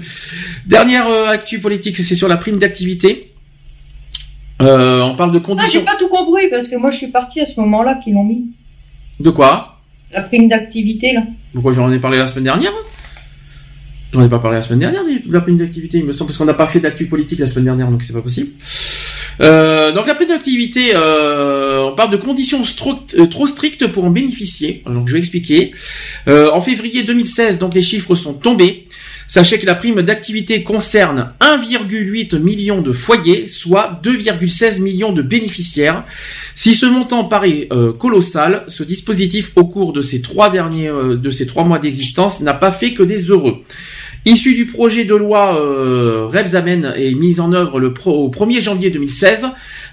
Dernière 0.65 1.07
euh, 1.07 1.27
actu 1.29 1.59
politique, 1.59 1.97
c'est 1.97 2.15
sur 2.15 2.27
la 2.27 2.37
prime 2.37 2.57
d'activité. 2.57 3.31
Euh, 4.61 5.01
on 5.01 5.15
parle 5.15 5.31
de 5.31 5.37
Ça, 5.39 5.43
j'ai 5.45 5.55
conditions. 5.55 5.83
pas 5.85 5.95
tout 5.95 6.09
compris, 6.09 6.47
parce 6.49 6.67
que 6.67 6.75
moi, 6.77 6.91
je 6.91 6.97
suis 6.97 7.07
partie 7.07 7.41
à 7.41 7.45
ce 7.45 7.59
moment-là 7.59 7.99
qu'ils 8.03 8.13
l'ont 8.13 8.23
mis. 8.23 8.47
De 9.19 9.29
quoi? 9.29 9.79
La 10.11 10.21
prime 10.21 10.47
d'activité, 10.47 11.13
là. 11.13 11.23
Pourquoi 11.53 11.71
j'en 11.73 11.91
ai 11.91 11.99
parlé 11.99 12.17
la 12.17 12.27
semaine 12.27 12.45
dernière? 12.45 12.73
J'en 14.17 14.25
ai 14.25 14.29
pas 14.29 14.39
parlé 14.39 14.57
la 14.57 14.63
semaine 14.63 14.79
dernière 14.79 15.03
de 15.03 15.31
la 15.31 15.41
prime 15.41 15.57
d'activité, 15.57 15.99
il 15.99 16.05
me 16.05 16.11
semble, 16.11 16.29
parce 16.29 16.39
qu'on 16.39 16.45
n'a 16.45 16.55
pas 16.55 16.65
fait 16.65 16.79
d'actu 16.79 17.05
politique 17.05 17.37
la 17.37 17.45
semaine 17.45 17.65
dernière, 17.65 17.91
donc 17.91 18.01
c'est 18.01 18.13
pas 18.13 18.21
possible. 18.23 18.49
Euh, 19.41 19.91
donc 19.91 20.07
la 20.07 20.15
prime 20.15 20.29
d'activité, 20.29 20.93
euh, 20.95 21.83
on 21.83 21.95
parle 21.95 22.09
de 22.09 22.17
conditions 22.17 22.63
euh, 22.63 23.27
trop 23.27 23.45
strictes 23.45 23.85
pour 23.85 24.05
en 24.05 24.09
bénéficier. 24.09 24.81
Donc 24.87 25.07
je 25.07 25.13
vais 25.13 25.19
expliquer. 25.19 25.71
Euh, 26.27 26.49
en 26.51 26.61
février 26.61 27.03
2016, 27.03 27.59
donc 27.59 27.75
les 27.75 27.83
chiffres 27.83 28.15
sont 28.15 28.33
tombés. 28.33 28.87
Sachez 29.27 29.59
que 29.59 29.65
la 29.65 29.75
prime 29.75 30.01
d'activité 30.01 30.63
concerne 30.63 31.33
1,8 31.41 32.39
million 32.39 32.81
de 32.81 32.93
foyers, 32.93 33.45
soit 33.45 33.99
2,16 34.01 34.81
millions 34.81 35.11
de 35.11 35.21
bénéficiaires. 35.21 36.05
Si 36.55 36.73
ce 36.73 36.85
montant 36.85 37.25
paraît 37.25 37.67
euh, 37.73 37.91
colossal, 37.91 38.63
ce 38.69 38.83
dispositif 38.83 39.51
au 39.57 39.65
cours 39.65 39.91
de 39.91 39.99
ces 39.99 40.21
trois 40.21 40.49
derniers, 40.49 40.87
euh, 40.87 41.17
de 41.17 41.29
ces 41.29 41.45
trois 41.45 41.65
mois 41.65 41.77
d'existence 41.77 42.39
n'a 42.39 42.53
pas 42.53 42.71
fait 42.71 42.93
que 42.93 43.03
des 43.03 43.25
heureux. 43.25 43.63
Issu 44.27 44.55
du 44.55 44.65
projet 44.65 45.05
de 45.05 45.15
loi 45.15 45.57
euh, 45.57 46.27
Rebsamen 46.27 46.93
et 46.97 47.15
mise 47.15 47.39
en 47.39 47.53
œuvre 47.53 47.79
le 47.79 47.93
au 48.07 48.29
1er 48.29 48.61
janvier 48.61 48.89
2016, 48.89 49.45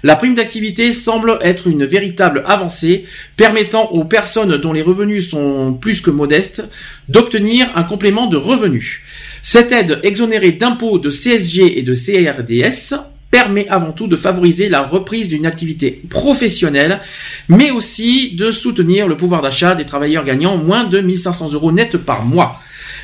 la 0.03 0.17
prime 0.17 0.35
d'activité 0.35 0.91
semble 0.91 1.39
être 1.39 1.67
une 1.67 1.85
véritable 1.85 2.43
avancée 2.45 3.05
permettant 3.37 3.85
aux 3.91 4.03
personnes 4.03 4.57
dont 4.57 4.73
les 4.73 4.81
revenus 4.81 5.29
sont 5.29 5.71
plus 5.79 6.01
que 6.01 6.09
modestes 6.09 6.69
d'obtenir 7.07 7.71
un 7.75 7.83
complément 7.83 8.27
de 8.27 8.35
revenus. 8.35 9.03
Cette 9.41 9.71
aide 9.71 10.01
exonérée 10.03 10.51
d'impôts 10.51 10.99
de 10.99 11.11
CSG 11.11 11.79
et 11.79 11.83
de 11.83 11.93
CRDS 11.93 12.93
permet 13.31 13.69
avant 13.69 13.93
tout 13.93 14.07
de 14.07 14.17
favoriser 14.17 14.67
la 14.67 14.81
reprise 14.81 15.29
d'une 15.29 15.45
activité 15.45 16.01
professionnelle, 16.09 16.99
mais 17.47 17.71
aussi 17.71 18.35
de 18.35 18.51
soutenir 18.51 19.07
le 19.07 19.15
pouvoir 19.15 19.41
d'achat 19.41 19.75
des 19.75 19.85
travailleurs 19.85 20.25
gagnant 20.25 20.57
moins 20.57 20.83
de 20.83 20.99
1500 20.99 21.53
euros 21.53 21.71
net 21.71 21.95
par 21.95 22.25
mois. 22.25 22.59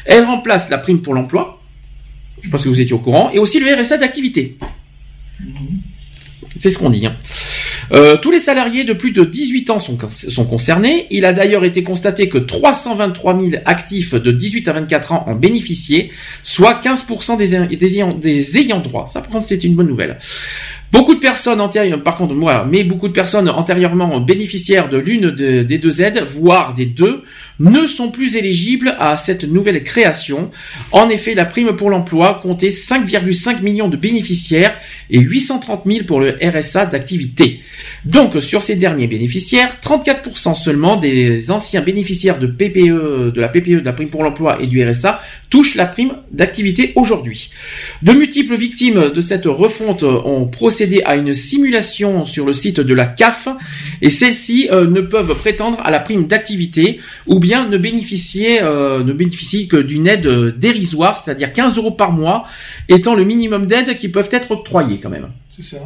Elle 0.06 0.26
remplace 0.26 0.70
la 0.70 0.78
prime 0.78 1.02
pour 1.02 1.14
l'emploi, 1.14 1.62
je 2.42 2.50
pense 2.50 2.64
que 2.64 2.70
vous 2.70 2.82
étiez 2.82 2.94
au 2.94 3.00
courant, 3.00 3.30
et 3.32 3.40
aussi 3.40 3.60
le 3.60 3.74
RSA 3.74 3.98
d'activité. 3.98 4.58
C'est 6.60 6.70
ce 6.72 6.78
qu'on 6.78 6.90
dit. 6.90 7.06
hein. 7.06 7.16
Euh, 7.94 8.16
tous 8.18 8.32
les 8.32 8.40
salariés 8.40 8.84
de 8.86 8.94
plus 8.94 9.12
de 9.12 9.24
18 9.26 9.70
ans 9.70 9.80
sont, 9.80 9.98
sont 10.10 10.46
concernés. 10.46 11.08
Il 11.12 11.26
a 11.26 11.34
d'ailleurs 11.34 11.66
été 11.66 11.84
constaté 11.84 12.30
que 12.30 12.38
323 12.38 13.38
000 13.40 13.62
actifs 13.66 14.14
de 14.14 14.32
18 14.32 14.68
à 14.70 14.74
24 14.74 15.12
ans 15.12 15.24
en 15.28 15.36
bénéficiaient, 15.36 16.10
soit 16.44 16.80
15% 16.82 17.38
des, 17.38 17.76
des, 17.76 17.94
ayants, 17.96 18.14
des 18.14 18.58
ayants 18.58 18.80
droit. 18.80 19.10
Ça, 19.14 19.20
par 19.22 19.30
contre, 19.30 19.48
c'est 19.50 19.64
une 19.66 19.76
bonne 19.76 19.88
nouvelle. 19.88 20.18
Beaucoup 20.92 21.16
de 21.16 21.20
personnes 21.20 21.60
antérieures, 21.62 22.02
par 22.04 22.16
contre, 22.18 22.34
moi, 22.34 22.66
mais 22.70 22.84
beaucoup 22.84 23.08
de 23.08 23.14
personnes 23.14 23.50
antérieurement 23.50 24.20
bénéficiaires 24.22 24.88
de 24.90 24.98
l'une 24.98 25.32
de- 25.32 25.64
des 25.64 25.78
deux 25.78 26.02
aides, 26.02 26.22
voire 26.38 26.74
des 26.74 26.86
deux, 26.86 27.24
ne 27.60 27.86
sont 27.86 28.10
plus 28.12 28.36
éligibles 28.36 28.96
à 29.00 29.18
cette 29.18 29.44
nouvelle 29.44 29.84
création. 29.84 30.52
En 30.92 31.10
effet, 31.10 31.34
la 31.34 31.46
prime 31.46 31.76
pour 31.76 31.90
l'emploi 31.90 32.40
comptait 32.42 32.70
5,5 32.70 33.62
millions 33.62 33.88
de 33.88 33.98
bénéficiaires 33.98 34.78
et 35.10 35.20
830 35.20 35.84
000 35.86 36.06
pour 36.06 36.20
le 36.20 36.38
RSA 36.42 36.86
d'activité. 36.88 37.60
Donc, 38.06 38.42
sur 38.42 38.64
ces 38.64 38.76
derniers 38.76 39.08
bénéficiaires, 39.08 39.78
34% 39.84 40.56
seulement 40.56 40.96
des 40.96 41.52
anciens 41.52 41.82
bénéficiaires 41.82 42.40
de 42.40 42.48
PPE, 42.48 43.32
de 43.34 43.42
la 43.42 43.50
PPE, 43.50 43.82
de 43.82 43.86
la 43.86 43.94
prime 43.94 44.10
pour 44.10 44.24
l'emploi 44.24 44.62
et 44.62 44.68
du 44.68 44.84
RSA 44.84 45.22
touchent 45.50 45.76
la 45.76 45.86
prime 45.86 46.14
d'activité 46.32 46.94
aujourd'hui. 46.96 47.52
De 48.02 48.14
multiples 48.14 48.56
victimes 48.56 49.12
de 49.14 49.22
cette 49.22 49.46
refonte 49.46 50.04
ont 50.04 50.48
procédé 50.48 51.02
à 51.06 51.16
une 51.16 51.34
simulation 51.34 52.26
sur 52.26 52.46
le 52.46 52.54
site 52.54 52.80
de 52.80 52.94
la 52.94 53.06
CAF 53.06 53.50
et 54.02 54.10
celles-ci 54.10 54.70
euh, 54.72 54.88
ne 54.88 55.02
peuvent 55.02 55.36
prétendre 55.36 55.80
à 55.84 55.92
la 55.92 56.00
prime 56.00 56.26
d'activité 56.26 57.00
ou 57.28 57.40
bien 57.40 57.51
ne 57.60 57.78
euh, 57.78 59.04
ne 59.04 59.14
bénéficient 59.14 59.68
que 59.68 59.78
d'une 59.78 60.08
aide 60.08 60.26
euh, 60.26 60.52
dérisoire, 60.52 61.22
c'est-à-dire 61.24 61.54
15 61.54 61.78
euros 61.78 61.92
par 61.92 62.12
mois, 62.12 62.46
étant 62.90 63.16
le 63.16 63.24
minimum 63.24 63.68
d'aide 63.68 63.98
qui 63.98 64.10
peuvent 64.10 64.30
être 64.32 64.52
octroyées 64.52 65.00
quand 65.00 65.10
même. 65.10 65.30
C'est 65.50 65.64
ça. 65.64 65.78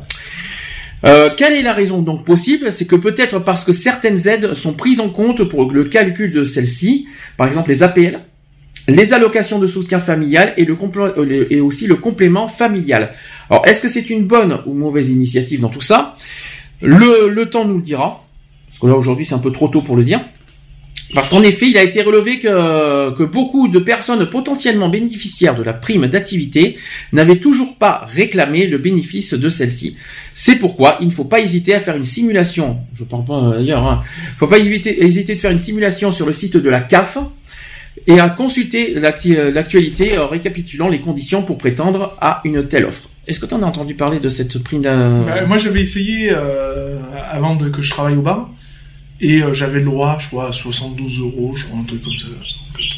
Euh, 1.05 1.29
quelle 1.35 1.53
est 1.53 1.61
la 1.61 1.73
raison 1.73 2.01
donc 2.01 2.25
possible? 2.25 2.71
C'est 2.71 2.85
que 2.85 2.95
peut-être 2.95 3.39
parce 3.39 3.63
que 3.63 3.73
certaines 3.73 4.27
aides 4.27 4.53
sont 4.53 4.73
prises 4.73 4.99
en 4.99 5.09
compte 5.09 5.43
pour 5.43 5.71
le 5.71 5.83
calcul 5.85 6.31
de 6.31 6.43
celles-ci, 6.43 7.07
par 7.37 7.47
exemple 7.47 7.69
les 7.69 7.83
APL, 7.83 8.21
les 8.87 9.13
allocations 9.13 9.59
de 9.59 9.67
soutien 9.67 9.99
familial 9.99 10.53
et, 10.57 10.65
le 10.65 11.51
et 11.51 11.59
aussi 11.59 11.87
le 11.87 11.95
complément 11.95 12.47
familial. 12.47 13.13
Alors 13.49 13.67
est-ce 13.67 13.81
que 13.81 13.89
c'est 13.89 14.09
une 14.09 14.25
bonne 14.25 14.61
ou 14.65 14.73
mauvaise 14.73 15.09
initiative 15.09 15.61
dans 15.61 15.69
tout 15.69 15.81
ça? 15.81 16.15
Le, 16.81 17.29
le 17.29 17.49
temps 17.49 17.65
nous 17.65 17.77
le 17.77 17.83
dira, 17.83 18.25
parce 18.67 18.79
que 18.79 18.87
là 18.87 18.95
aujourd'hui 18.95 19.25
c'est 19.25 19.35
un 19.35 19.39
peu 19.39 19.51
trop 19.51 19.67
tôt 19.67 19.81
pour 19.81 19.95
le 19.95 20.03
dire. 20.03 20.21
Parce 21.13 21.29
qu'en 21.29 21.43
effet, 21.43 21.67
il 21.69 21.77
a 21.77 21.83
été 21.83 22.01
relevé 22.01 22.39
que, 22.39 23.15
que 23.15 23.23
beaucoup 23.23 23.67
de 23.67 23.79
personnes 23.79 24.29
potentiellement 24.29 24.89
bénéficiaires 24.89 25.55
de 25.55 25.63
la 25.63 25.73
prime 25.73 26.07
d'activité 26.07 26.77
n'avaient 27.13 27.37
toujours 27.37 27.77
pas 27.77 28.05
réclamé 28.07 28.67
le 28.67 28.77
bénéfice 28.77 29.33
de 29.33 29.49
celle-ci. 29.49 29.95
C'est 30.33 30.55
pourquoi 30.55 30.97
il 31.01 31.07
ne 31.07 31.11
faut 31.11 31.23
pas 31.23 31.39
hésiter 31.39 31.73
à 31.73 31.79
faire 31.79 31.95
une 31.95 32.03
simulation. 32.03 32.77
Je 32.93 33.03
parle 33.03 33.25
pas 33.25 33.39
euh, 33.39 33.57
d'ailleurs. 33.59 33.87
Hein, 33.87 34.01
faut 34.37 34.47
pas 34.47 34.57
éviter, 34.57 35.05
hésiter 35.05 35.35
de 35.35 35.39
faire 35.39 35.51
une 35.51 35.59
simulation 35.59 36.11
sur 36.11 36.25
le 36.25 36.33
site 36.33 36.57
de 36.57 36.69
la 36.69 36.81
CAF 36.81 37.17
et 38.07 38.19
à 38.19 38.29
consulter 38.29 38.95
euh, 38.97 39.51
l'actualité 39.51 40.17
euh, 40.17 40.25
récapitulant 40.25 40.87
les 40.87 40.99
conditions 40.99 41.43
pour 41.43 41.57
prétendre 41.57 42.15
à 42.21 42.41
une 42.43 42.67
telle 42.67 42.85
offre. 42.85 43.09
Est-ce 43.27 43.39
que 43.39 43.45
tu 43.45 43.55
en 43.55 43.63
as 43.63 43.65
entendu 43.65 43.95
parler 43.95 44.19
de 44.19 44.29
cette 44.29 44.59
prime 44.59 44.81
d'un... 44.81 45.23
Bah, 45.23 45.45
moi, 45.45 45.57
j'avais 45.57 45.81
essayé 45.81 46.29
euh, 46.31 46.99
avant 47.29 47.57
que 47.57 47.81
je 47.81 47.89
travaille 47.89 48.15
au 48.15 48.21
bar. 48.21 48.49
Et 49.21 49.41
euh, 49.41 49.53
j'avais 49.53 49.79
le 49.79 49.85
droit, 49.85 50.17
je 50.19 50.27
crois, 50.27 50.49
à 50.49 50.51
72 50.51 51.19
euros, 51.19 51.53
je 51.55 51.65
crois, 51.65 51.79
un 51.79 51.83
truc 51.83 52.03
comme 52.03 52.13
ça. 52.17 52.25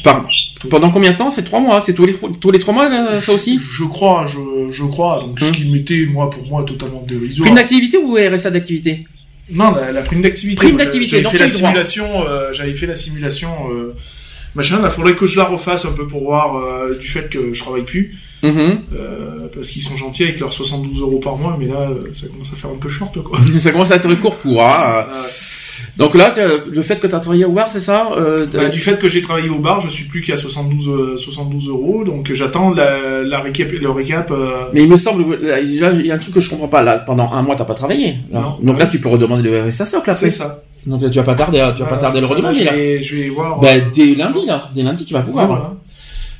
Par- 0.02 0.26
Pendant 0.68 0.90
combien 0.90 1.12
de 1.12 1.16
temps? 1.16 1.30
C'est 1.30 1.44
trois 1.44 1.60
mois. 1.60 1.80
C'est 1.86 1.94
tous 1.94 2.04
les 2.06 2.16
tous 2.40 2.50
les 2.50 2.58
trois 2.58 2.74
mois 2.74 2.88
là, 2.88 3.20
ça 3.20 3.32
aussi? 3.32 3.60
Je 3.70 3.84
crois, 3.84 4.26
je, 4.26 4.70
je 4.72 4.84
crois. 4.84 5.20
Donc, 5.20 5.38
ce 5.38 5.52
qui 5.52 5.64
m'était, 5.66 6.06
moi, 6.06 6.28
pour 6.30 6.44
moi, 6.48 6.64
totalement 6.64 7.02
dérisoire. 7.06 7.44
Prime 7.46 7.54
d'activité 7.56 7.96
ou 7.98 8.14
RSA 8.16 8.50
d'activité? 8.50 9.06
Non, 9.50 9.72
la, 9.74 9.92
la 9.92 10.02
prime 10.02 10.20
d'activité. 10.20 10.56
Prime 10.56 10.76
d'activité, 10.76 11.10
J'avais 11.10 11.22
donc 11.22 11.32
fait 11.32 11.38
la 11.38 11.48
simulation. 11.48 12.06
euh, 12.28 12.52
j'avais 12.52 12.74
fait 12.74 12.86
la 12.86 12.94
simulation. 12.96 13.50
Euh, 13.72 13.94
machin. 14.56 14.80
Il 14.84 14.90
faudrait 14.90 15.14
que 15.14 15.26
je 15.26 15.38
la 15.38 15.44
refasse 15.44 15.84
un 15.84 15.92
peu 15.92 16.06
pour 16.08 16.24
voir 16.24 16.56
euh, 16.56 16.98
du 16.98 17.06
fait 17.06 17.30
que 17.30 17.54
je 17.54 17.60
travaille 17.62 17.84
plus. 17.84 18.14
Mhm. 18.42 18.80
Euh, 18.94 19.46
parce 19.54 19.68
qu'ils 19.68 19.82
sont 19.82 19.96
gentils 19.96 20.24
avec 20.24 20.40
leurs 20.40 20.52
72 20.52 21.00
euros 21.00 21.18
par 21.20 21.36
mois, 21.36 21.56
mais 21.58 21.66
là, 21.66 21.90
euh, 21.90 22.10
ça 22.14 22.26
commence 22.26 22.52
à 22.52 22.56
faire 22.56 22.70
un 22.70 22.76
peu 22.78 22.88
short, 22.88 23.22
quoi. 23.22 23.38
ça 23.60 23.70
commence 23.70 23.90
à 23.92 23.96
être 23.96 24.12
court 24.16 24.38
court. 24.40 24.64
Hein. 24.64 25.06
Donc 25.98 26.14
là, 26.14 26.32
le 26.70 26.82
fait 26.82 27.00
que 27.00 27.08
tu 27.08 27.14
as 27.14 27.18
travaillé 27.18 27.44
au 27.44 27.50
bar, 27.52 27.68
c'est 27.72 27.80
ça 27.80 28.10
euh, 28.16 28.46
Bah, 28.52 28.68
du 28.68 28.78
fait 28.78 28.98
que 29.00 29.08
j'ai 29.08 29.20
travaillé 29.20 29.48
au 29.48 29.58
bar, 29.58 29.80
je 29.80 29.88
suis 29.88 30.04
plus 30.04 30.22
qu'à 30.22 30.36
72, 30.36 30.88
euh, 30.88 31.16
72 31.16 31.68
euros, 31.68 32.04
donc 32.04 32.30
euh, 32.30 32.34
j'attends 32.36 32.70
la, 32.70 33.22
la 33.24 33.40
récap, 33.40 33.72
le 33.72 33.90
récap. 33.90 34.30
euh, 34.30 34.66
Mais 34.72 34.82
il 34.84 34.88
me 34.88 34.96
semble 34.96 35.34
là, 35.44 35.58
il 35.60 35.74
y 35.74 36.10
a 36.12 36.14
un 36.14 36.18
truc 36.18 36.34
que 36.34 36.40
je 36.40 36.48
comprends 36.50 36.68
pas. 36.68 36.82
Là, 36.82 36.98
pendant 37.00 37.32
un 37.32 37.42
mois, 37.42 37.56
t'as 37.56 37.64
pas 37.64 37.74
travaillé. 37.74 38.14
Là. 38.30 38.40
Non. 38.40 38.56
Donc 38.62 38.78
là, 38.78 38.86
tu 38.86 39.00
peux 39.00 39.08
redemander 39.08 39.42
le 39.42 39.60
RSA 39.68 39.86
socle 39.86 40.08
après. 40.10 40.14
C'est 40.14 40.30
ça. 40.30 40.62
Donc 40.86 41.00
tu 41.10 41.18
vas 41.18 41.24
pas 41.24 41.34
tarder, 41.34 41.68
tu 41.76 41.82
vas 41.82 41.88
pas 41.88 41.96
tarder 41.98 42.18
à 42.18 42.20
le 42.20 42.26
c'est 42.28 42.32
ça, 42.32 42.38
redemander 42.38 42.64
là, 42.64 42.72
je 43.02 43.16
vais- 43.16 43.28
voir, 43.30 43.58
Bah, 43.60 43.68
euh, 43.72 43.80
dès 43.92 44.14
lundi 44.14 44.46
là, 44.46 44.70
dès 44.74 44.82
lundi, 44.82 45.04
tu 45.04 45.14
vas 45.14 45.22
pouvoir. 45.22 45.50
Ouais, 45.50 45.56
voilà. 45.56 45.74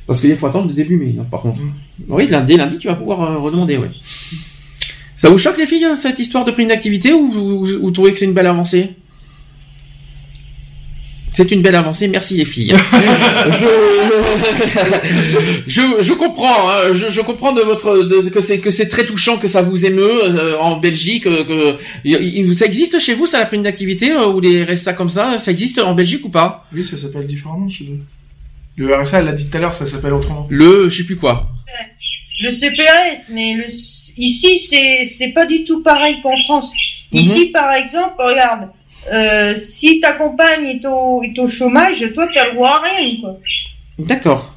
Parce 0.07 0.21
qu'il 0.21 0.33
faut 0.37 0.47
attendre 0.47 0.69
le 0.69 0.73
début 0.73 0.95
mai, 0.95 1.13
par 1.29 1.41
contre. 1.41 1.59
Oui, 2.07 2.27
là, 2.27 2.39
dès 2.41 2.55
lundi, 2.55 2.77
tu 2.77 2.87
vas 2.87 2.95
pouvoir 2.95 3.21
euh, 3.23 3.37
redemander, 3.39 3.77
ouais. 3.77 3.89
Ça 5.17 5.29
vous 5.29 5.37
choque 5.37 5.57
les 5.57 5.65
filles, 5.65 5.85
cette 5.97 6.17
histoire 6.17 6.45
de 6.45 6.51
prime 6.51 6.69
d'activité, 6.69 7.11
ou 7.11 7.27
vous, 7.29 7.59
vous- 7.65 7.79
vous 7.81 7.91
trouvez 7.91 8.13
que 8.13 8.17
c'est 8.19 8.25
une 8.25 8.33
belle 8.33 8.47
avancée? 8.47 8.91
C'est 11.39 11.51
une 11.53 11.61
belle 11.61 11.75
avancée, 11.75 12.09
merci 12.09 12.35
les 12.35 12.43
filles. 12.43 12.73
je, 13.61 13.67
je, 15.67 15.81
je 16.03 16.11
comprends, 16.11 16.69
hein, 16.69 16.91
je, 16.91 17.09
je 17.09 17.21
comprends 17.21 17.53
de 17.53 17.61
votre 17.61 18.03
de- 18.03 18.27
que 18.27 18.41
c'est 18.41 18.59
que 18.59 18.69
c'est 18.69 18.89
très 18.89 19.05
touchant, 19.05 19.37
que 19.37 19.47
ça 19.47 19.61
vous 19.61 19.85
émeut 19.85 20.21
euh, 20.25 20.57
en 20.59 20.75
Belgique, 20.81 21.27
euh, 21.27 21.77
que 22.03 22.53
ça 22.53 22.65
existe 22.65 22.99
chez 22.99 23.13
vous 23.13 23.25
ça 23.25 23.39
la 23.39 23.45
prime 23.45 23.61
d'activité 23.63 24.11
euh, 24.11 24.27
ou 24.27 24.41
les 24.41 24.65
RSA 24.65 24.91
comme 24.91 25.07
ça, 25.09 25.37
ça 25.37 25.51
existe 25.51 25.79
en 25.79 25.95
Belgique 25.95 26.25
ou 26.25 26.29
pas? 26.29 26.67
Oui, 26.73 26.83
ça 26.83 26.97
s'appelle 26.97 27.25
différemment 27.25 27.69
chez 27.69 27.85
nous. 27.85 27.99
Le 28.75 28.93
RSA, 28.93 29.19
elle 29.19 29.25
l'a 29.27 29.31
dit 29.31 29.49
tout 29.49 29.55
à 29.55 29.61
l'heure, 29.61 29.73
ça 29.73 29.85
s'appelle 29.85 30.11
autrement. 30.11 30.45
Le, 30.49 30.89
je 30.89 30.97
sais 30.97 31.03
plus 31.05 31.15
quoi. 31.15 31.47
Le 32.41 32.51
CPAS, 32.51 33.31
mais 33.31 33.53
le, 33.53 33.63
ici, 34.17 34.59
c'est, 34.59 35.05
c'est 35.05 35.29
pas 35.29 35.45
du 35.45 35.63
tout 35.63 35.81
pareil 35.83 36.17
qu'en 36.21 36.35
France. 36.49 36.69
Ici, 37.13 37.45
par 37.45 37.71
exemple, 37.71 38.15
regarde, 38.19 38.67
euh, 39.11 39.55
si 39.57 39.99
ta 39.99 40.13
compagne 40.13 40.65
est 40.65 40.85
au, 40.85 41.21
est 41.23 41.37
au 41.39 41.47
chômage, 41.47 42.05
toi, 42.13 42.27
t'as 42.33 42.47
le 42.47 42.53
droit 42.53 42.81
à 42.83 42.89
rien, 42.89 43.15
quoi. 43.21 43.39
D'accord. 43.97 44.55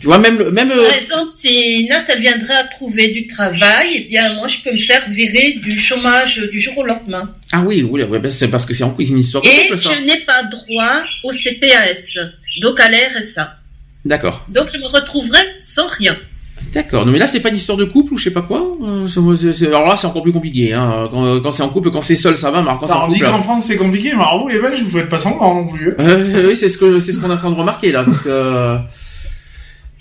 Tu 0.00 0.06
vois 0.08 0.18
même 0.18 0.50
même 0.50 0.70
euh, 0.72 0.86
Par 0.88 0.96
exemple, 0.96 1.30
si 1.30 1.86
Nat 1.86 2.04
elle 2.08 2.20
viendrait 2.20 2.56
à 2.56 2.64
trouver 2.64 3.08
du 3.08 3.26
travail, 3.26 3.88
eh 3.94 4.00
bien 4.00 4.34
moi 4.34 4.48
je 4.48 4.58
peux 4.58 4.72
me 4.72 4.78
faire 4.78 5.08
virer 5.08 5.52
du 5.62 5.78
chômage 5.78 6.36
du 6.52 6.60
jour 6.60 6.76
au 6.78 6.84
lendemain. 6.84 7.34
Ah 7.52 7.62
oui, 7.64 7.82
oui, 7.88 8.04
ben, 8.04 8.30
c'est 8.30 8.48
parce 8.48 8.66
que 8.66 8.74
c'est 8.74 8.84
en 8.84 8.94
une 8.98 9.18
histoire 9.20 9.42
de 9.42 9.48
Et 9.48 9.78
ça. 9.78 9.94
je 9.94 10.04
n'ai 10.04 10.20
pas 10.24 10.42
droit 10.42 11.04
au 11.22 11.30
CPAS, 11.30 12.18
donc 12.60 12.80
à 12.80 12.90
l'RSA. 12.90 13.56
D'accord. 14.04 14.44
Donc 14.50 14.68
je 14.70 14.78
me 14.78 14.86
retrouverai 14.86 15.38
sans 15.58 15.86
rien. 15.86 16.18
D'accord. 16.74 17.06
Non 17.06 17.12
mais 17.12 17.18
là 17.18 17.28
c'est 17.28 17.40
pas 17.40 17.50
une 17.50 17.56
histoire 17.56 17.78
de 17.78 17.84
couple 17.84 18.14
ou 18.14 18.18
je 18.18 18.24
sais 18.24 18.32
pas 18.32 18.42
quoi. 18.42 18.60
Euh, 18.82 19.06
alors 19.66 19.86
là 19.86 19.96
c'est 19.96 20.06
encore 20.06 20.22
plus 20.22 20.32
compliqué. 20.32 20.72
Hein. 20.72 21.08
Quand, 21.12 21.40
quand 21.40 21.50
c'est 21.52 21.62
en 21.62 21.68
couple, 21.68 21.90
quand 21.90 22.02
c'est 22.02 22.16
seul 22.16 22.36
ça 22.36 22.50
va, 22.50 22.60
mais 22.62 22.68
alors 22.68 22.80
quand 22.80 22.90
en 22.90 23.06
on 23.06 23.08
dit 23.08 23.20
qu'en 23.20 23.40
France 23.40 23.64
c'est 23.66 23.76
compliqué, 23.76 24.08
mais 24.14 24.22
alors 24.22 24.42
vous 24.42 24.48
les 24.48 24.58
Belges, 24.58 24.82
vous 24.82 24.98
faites 24.98 25.08
pas 25.08 25.18
semblant 25.18 25.54
non 25.54 25.66
plus. 25.68 25.90
hein. 25.98 26.04
Euh, 26.04 26.48
oui, 26.48 26.56
c'est 26.56 26.68
ce 26.68 26.76
que 26.78 26.98
c'est 27.00 27.12
ce 27.12 27.20
qu'on 27.20 27.30
est 27.30 27.34
en 27.34 27.38
train 27.38 27.50
de 27.50 27.56
remarquer 27.56 27.92
là, 27.92 28.02
parce 28.02 28.20
que 28.20 28.76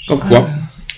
comme 0.08 0.20
quoi. 0.20 0.50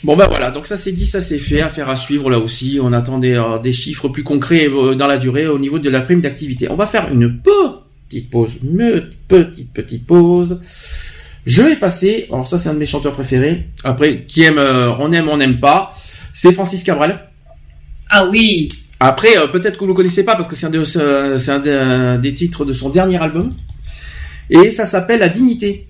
Bon 0.04 0.16
ben 0.16 0.28
voilà, 0.28 0.52
donc 0.52 0.68
ça 0.68 0.78
c'est 0.78 0.92
dit, 0.92 1.08
ça 1.08 1.20
c'est 1.20 1.40
fait, 1.40 1.62
affaire 1.62 1.90
à 1.90 1.96
suivre 1.96 2.30
là 2.30 2.38
aussi. 2.38 2.80
On 2.82 2.94
attend 2.94 3.18
des, 3.18 3.34
euh, 3.34 3.58
des 3.58 3.74
chiffres 3.74 4.08
plus 4.08 4.24
concrets 4.24 4.68
euh, 4.70 4.94
dans 4.94 5.08
la 5.08 5.18
durée 5.18 5.48
au 5.48 5.58
niveau 5.58 5.80
de 5.80 5.90
la 5.90 6.02
prime 6.02 6.22
d'activité. 6.22 6.70
On 6.70 6.76
va 6.76 6.86
faire 6.86 7.12
une 7.12 7.40
petite 7.42 8.30
pause, 8.30 8.52
une 8.64 9.10
petite 9.28 9.74
petite 9.74 10.06
pause. 10.06 10.60
Je 11.46 11.62
vais 11.62 11.76
passer. 11.76 12.28
Alors 12.32 12.48
ça, 12.48 12.58
c'est 12.58 12.70
un 12.70 12.74
de 12.74 12.80
mes 12.80 12.86
chanteurs 12.86 13.14
préférés. 13.14 13.66
Après, 13.84 14.24
qui 14.26 14.44
aime, 14.44 14.58
euh, 14.58 14.92
on 15.00 15.12
aime, 15.12 15.30
on 15.30 15.38
n'aime 15.38 15.60
pas. 15.60 15.92
C'est 16.34 16.52
Francis 16.52 16.84
Cabrel. 16.84 17.20
Ah 18.10 18.26
oui. 18.26 18.68
Après, 19.00 19.38
euh, 19.38 19.48
peut-être 19.48 19.74
que 19.76 19.80
vous 19.80 19.86
ne 19.86 19.90
le 19.92 19.96
connaissez 19.96 20.24
pas 20.26 20.36
parce 20.36 20.48
que 20.48 20.56
c'est 20.56 20.66
un, 20.66 20.70
de- 20.70 20.84
euh, 20.98 21.38
c'est 21.38 21.52
un 21.52 21.60
des- 21.60 21.72
un 21.72 22.18
des 22.18 22.34
titres 22.34 22.66
de 22.66 22.74
son 22.74 22.90
dernier 22.90 23.18
album. 23.22 23.50
Et 24.50 24.72
ça 24.72 24.86
s'appelle 24.86 25.20
La 25.20 25.30
Dignité. 25.30 25.88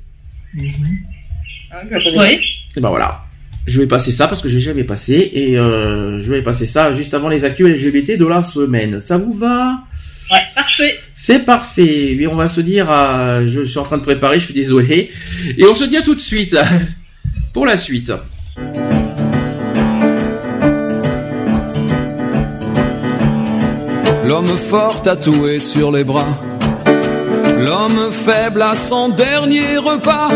Oui. 0.57 2.39
Et 2.75 2.79
ben 2.81 2.89
voilà. 2.89 3.21
Je 3.67 3.81
vais 3.81 3.87
passer 3.87 4.11
ça 4.11 4.27
parce 4.27 4.41
que 4.41 4.47
je 4.49 4.55
vais 4.55 4.61
jamais 4.61 4.83
passé 4.83 5.29
et 5.33 5.57
euh, 5.57 6.19
je 6.19 6.31
vais 6.31 6.41
passer 6.41 6.65
ça 6.67 6.91
juste 6.91 7.13
avant 7.13 7.29
les 7.29 7.45
actuels 7.45 7.73
LGBT 7.73 8.17
de 8.17 8.25
la 8.25 8.43
semaine. 8.43 8.99
Ça 8.99 9.17
vous 9.17 9.33
va? 9.33 9.79
Ouais, 10.31 10.39
parfait. 10.53 10.95
C'est 11.27 11.39
parfait. 11.39 12.15
Et 12.19 12.27
on 12.27 12.35
va 12.35 12.47
se 12.47 12.61
dire, 12.61 12.91
à- 12.91 13.43
je 13.47 13.61
suis 13.63 13.79
en 13.79 13.83
train 13.83 13.97
de 13.97 14.03
préparer, 14.03 14.39
je 14.39 14.45
suis 14.45 14.53
désolé. 14.53 15.09
Et 15.57 15.65
on 15.65 15.73
se 15.73 15.85
dit 15.85 15.97
à 15.97 16.03
tout 16.03 16.13
de 16.13 16.19
suite 16.19 16.55
pour 17.53 17.65
la 17.65 17.77
suite. 17.77 18.11
L'homme 24.23 24.45
fort 24.69 25.01
tatoué 25.01 25.57
sur 25.57 25.91
les 25.91 26.03
bras. 26.03 26.27
L'homme 27.59 28.11
faible 28.11 28.61
à 28.61 28.75
son 28.75 29.09
dernier 29.09 29.77
repas. 29.77 30.29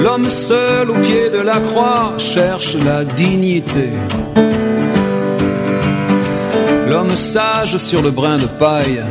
L'homme 0.00 0.30
seul 0.30 0.90
au 0.90 0.94
pied 0.94 1.28
de 1.30 1.42
la 1.42 1.60
croix 1.60 2.14
cherche 2.16 2.74
la 2.86 3.04
dignité. 3.04 3.90
L'homme 6.88 7.14
sage 7.16 7.76
sur 7.76 8.00
le 8.00 8.10
brin 8.10 8.38
de 8.38 8.46
paille. 8.46 9.02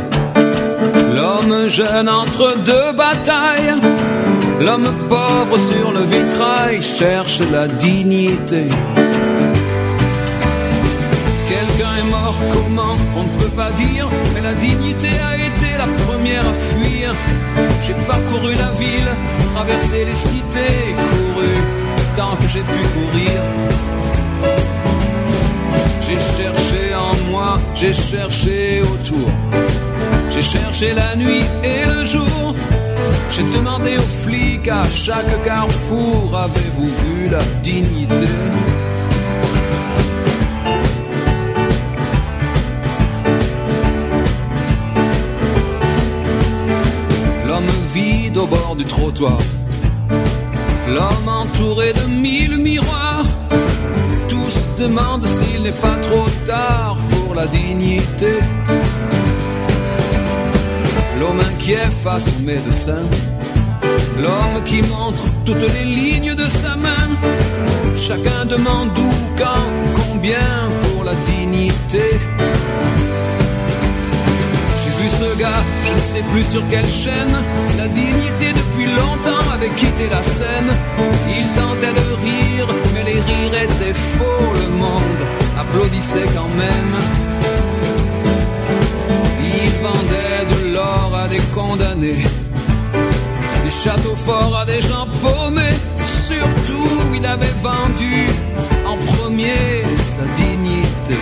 L'homme 1.15 1.69
jeune 1.69 2.09
entre 2.09 2.57
deux 2.57 2.91
batailles. 2.91 3.73
L'homme 4.59 4.91
pauvre 5.07 5.57
sur 5.57 5.91
le 5.91 6.01
vitrail 6.01 6.81
cherche 6.81 7.39
la 7.53 7.67
dignité. 7.67 8.67
Quelqu'un 11.51 11.93
est 12.01 12.09
mort, 12.11 12.35
comment 12.53 12.97
On 13.15 13.23
ne 13.23 13.43
peut 13.43 13.55
pas 13.55 13.71
dire, 13.71 14.09
mais 14.33 14.41
la 14.41 14.53
dignité 14.55 15.07
a 15.31 15.35
été 15.37 15.69
la 15.77 15.87
première 16.05 16.45
à 16.45 16.53
fuir. 16.53 17.15
J'ai 17.83 17.93
parcouru 18.05 18.53
la 18.55 18.71
ville, 18.77 19.11
traversé 19.53 20.03
les 20.03 20.15
cités, 20.15 20.95
couru 21.09 21.53
tant 22.17 22.35
que 22.41 22.47
j'ai 22.49 22.59
pu 22.59 22.81
courir. 22.95 23.39
J'ai 26.01 26.19
cherché 26.37 26.93
en 26.93 27.31
moi, 27.31 27.57
j'ai 27.73 27.93
cherché 27.93 28.81
autour. 28.81 29.64
J'ai 30.35 30.41
cherché 30.41 30.93
la 30.93 31.15
nuit 31.15 31.45
et 31.63 31.85
le 31.87 32.03
jour. 32.03 32.53
J'ai 33.29 33.43
demandé 33.57 33.95
aux 33.95 34.27
flics 34.27 34.67
à 34.67 34.83
chaque 34.89 35.45
carrefour, 35.45 36.37
avez-vous 36.37 36.87
vu 36.87 37.29
la 37.29 37.41
dignité? 37.63 38.27
L'homme 47.47 47.63
vide 47.93 48.35
au 48.35 48.45
bord 48.45 48.75
du 48.77 48.83
trottoir. 48.83 49.37
L'homme 50.89 51.29
entouré 51.29 51.93
de 51.93 52.07
mille 52.09 52.57
miroirs. 52.57 53.25
Tous 54.27 54.57
demandent 54.77 55.25
s'il 55.25 55.63
n'est 55.63 55.71
pas 55.71 55.95
trop 56.01 56.27
tard 56.45 56.97
pour 57.09 57.35
la 57.35 57.47
dignité. 57.47 58.33
L'homme 61.19 61.39
inquiet 61.39 61.89
face 62.03 62.27
au 62.27 62.41
médecin. 62.43 63.03
L'homme 64.21 64.63
qui 64.63 64.81
montre 64.83 65.23
toutes 65.45 65.67
les 65.77 65.85
lignes 65.85 66.35
de 66.35 66.47
sa 66.47 66.75
main. 66.75 67.07
Chacun 67.97 68.45
demande 68.45 68.89
où, 68.97 69.11
quand, 69.37 69.67
combien 69.95 70.69
pour 70.83 71.03
la 71.05 71.13
dignité. 71.31 72.05
J'ai 74.81 74.93
vu 75.01 75.09
ce 75.09 75.39
gars, 75.39 75.63
je 75.85 75.93
ne 75.93 75.99
sais 75.99 76.23
plus 76.33 76.43
sur 76.43 76.63
quelle 76.69 76.89
chaîne. 76.89 77.35
La 77.77 77.87
dignité 77.87 78.47
depuis 78.61 78.87
longtemps 79.01 79.45
avait 79.53 79.73
quitté 79.75 80.09
la 80.09 80.21
scène. 80.21 80.71
Il 81.29 81.47
tentait 81.53 81.93
de 82.01 82.07
rire, 82.25 82.67
mais 82.93 83.03
les 83.03 83.19
rires 83.21 83.63
étaient 83.63 83.99
faux. 84.17 84.53
Le 84.61 84.69
monde 84.77 85.21
applaudissait 85.57 86.27
quand 86.35 86.51
même. 86.57 86.93
Il 89.43 89.69
vendait 89.81 90.24
des 91.27 91.41
condamnés. 91.53 92.23
Des 93.63 93.71
châteaux 93.71 94.15
forts 94.15 94.55
à 94.57 94.65
des 94.65 94.81
gens 94.81 95.07
paumés. 95.21 95.77
Surtout, 96.27 96.89
il 97.15 97.25
avait 97.25 97.55
vendu 97.61 98.25
en 98.85 98.97
premier 98.97 99.83
sa 99.95 100.23
dignité. 100.35 101.17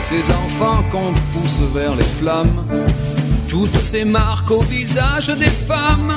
Ces 0.00 0.30
enfants 0.32 0.82
qu'on 0.90 1.12
pousse 1.32 1.60
vers 1.74 1.94
les 1.94 2.02
flammes, 2.02 2.64
toutes 3.48 3.82
ces 3.82 4.04
marques 4.04 4.50
au 4.50 4.60
visage 4.60 5.28
des 5.28 5.46
femmes, 5.46 6.14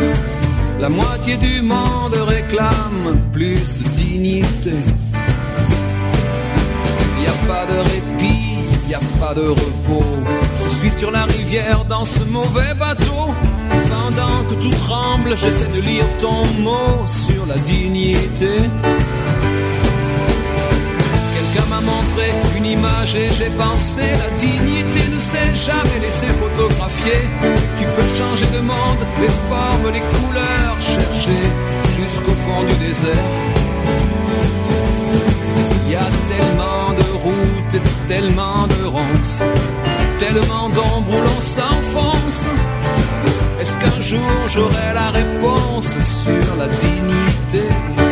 la 0.80 0.90
moitié 0.90 1.38
du 1.38 1.61
monde 1.61 2.14
réclame 2.27 3.18
plus 3.32 3.80
de 3.80 3.90
dignité. 3.95 4.74
Y 7.24 7.27
a 7.27 7.48
pas 7.48 7.66
de 7.66 7.77
répit, 7.93 8.60
y 8.90 8.93
a 8.93 9.00
pas 9.19 9.34
de 9.34 9.48
repos. 9.48 10.19
Je 10.64 10.69
suis 10.69 10.92
sur 10.92 11.11
la 11.11 11.24
rivière 11.24 11.85
dans 11.85 12.06
ce 12.06 12.24
mauvais 12.26 12.74
bateau. 12.77 13.34
Pendant 13.90 14.43
que 14.50 14.56
tout 14.56 14.76
tremble, 14.85 15.38
j'essaie 15.38 15.72
de 15.76 15.82
lire 15.82 16.06
ton 16.19 16.45
mot 16.61 17.08
sur 17.08 17.45
la 17.45 17.58
dignité. 17.60 18.53
Quelqu'un 21.34 21.68
m'a 21.69 21.82
montré 21.82 22.27
une 22.62 22.72
image 22.72 23.16
et 23.16 23.30
j'ai 23.38 23.50
pensé 23.58 24.02
la 24.02 24.30
dignité 24.38 25.02
ne 25.14 25.20
s'est 25.20 25.56
jamais 25.56 26.00
laissée 26.02 26.28
photographier. 26.28 27.22
Tu 27.78 27.86
peux 27.86 28.08
changer 28.18 28.46
de 28.56 28.62
monde, 28.62 29.02
les 29.22 29.34
formes, 29.50 29.90
les 29.94 30.04
couleurs, 30.14 30.78
chercher 30.80 31.42
jusqu'au 31.98 32.36
fond 32.44 32.64
du 32.64 32.76
désert. 32.86 33.32
Il 35.86 35.92
y 35.92 35.96
a 35.96 36.10
tellement 36.32 36.94
de 37.02 37.08
routes 37.26 37.76
et 37.76 38.08
tellement 38.08 38.68
de 38.68 38.86
ronces, 38.86 39.44
tellement 40.20 40.70
d'ombres 40.70 41.12
où 41.12 41.22
l'on 41.22 41.42
s'enfonce. 41.42 42.46
Est-ce 43.60 43.78
qu'un 43.78 44.02
jour 44.02 44.32
j'aurai 44.48 44.90
la 44.94 45.10
réponse 45.12 45.96
sur 46.24 46.56
la 46.58 46.68
dignité? 46.68 48.11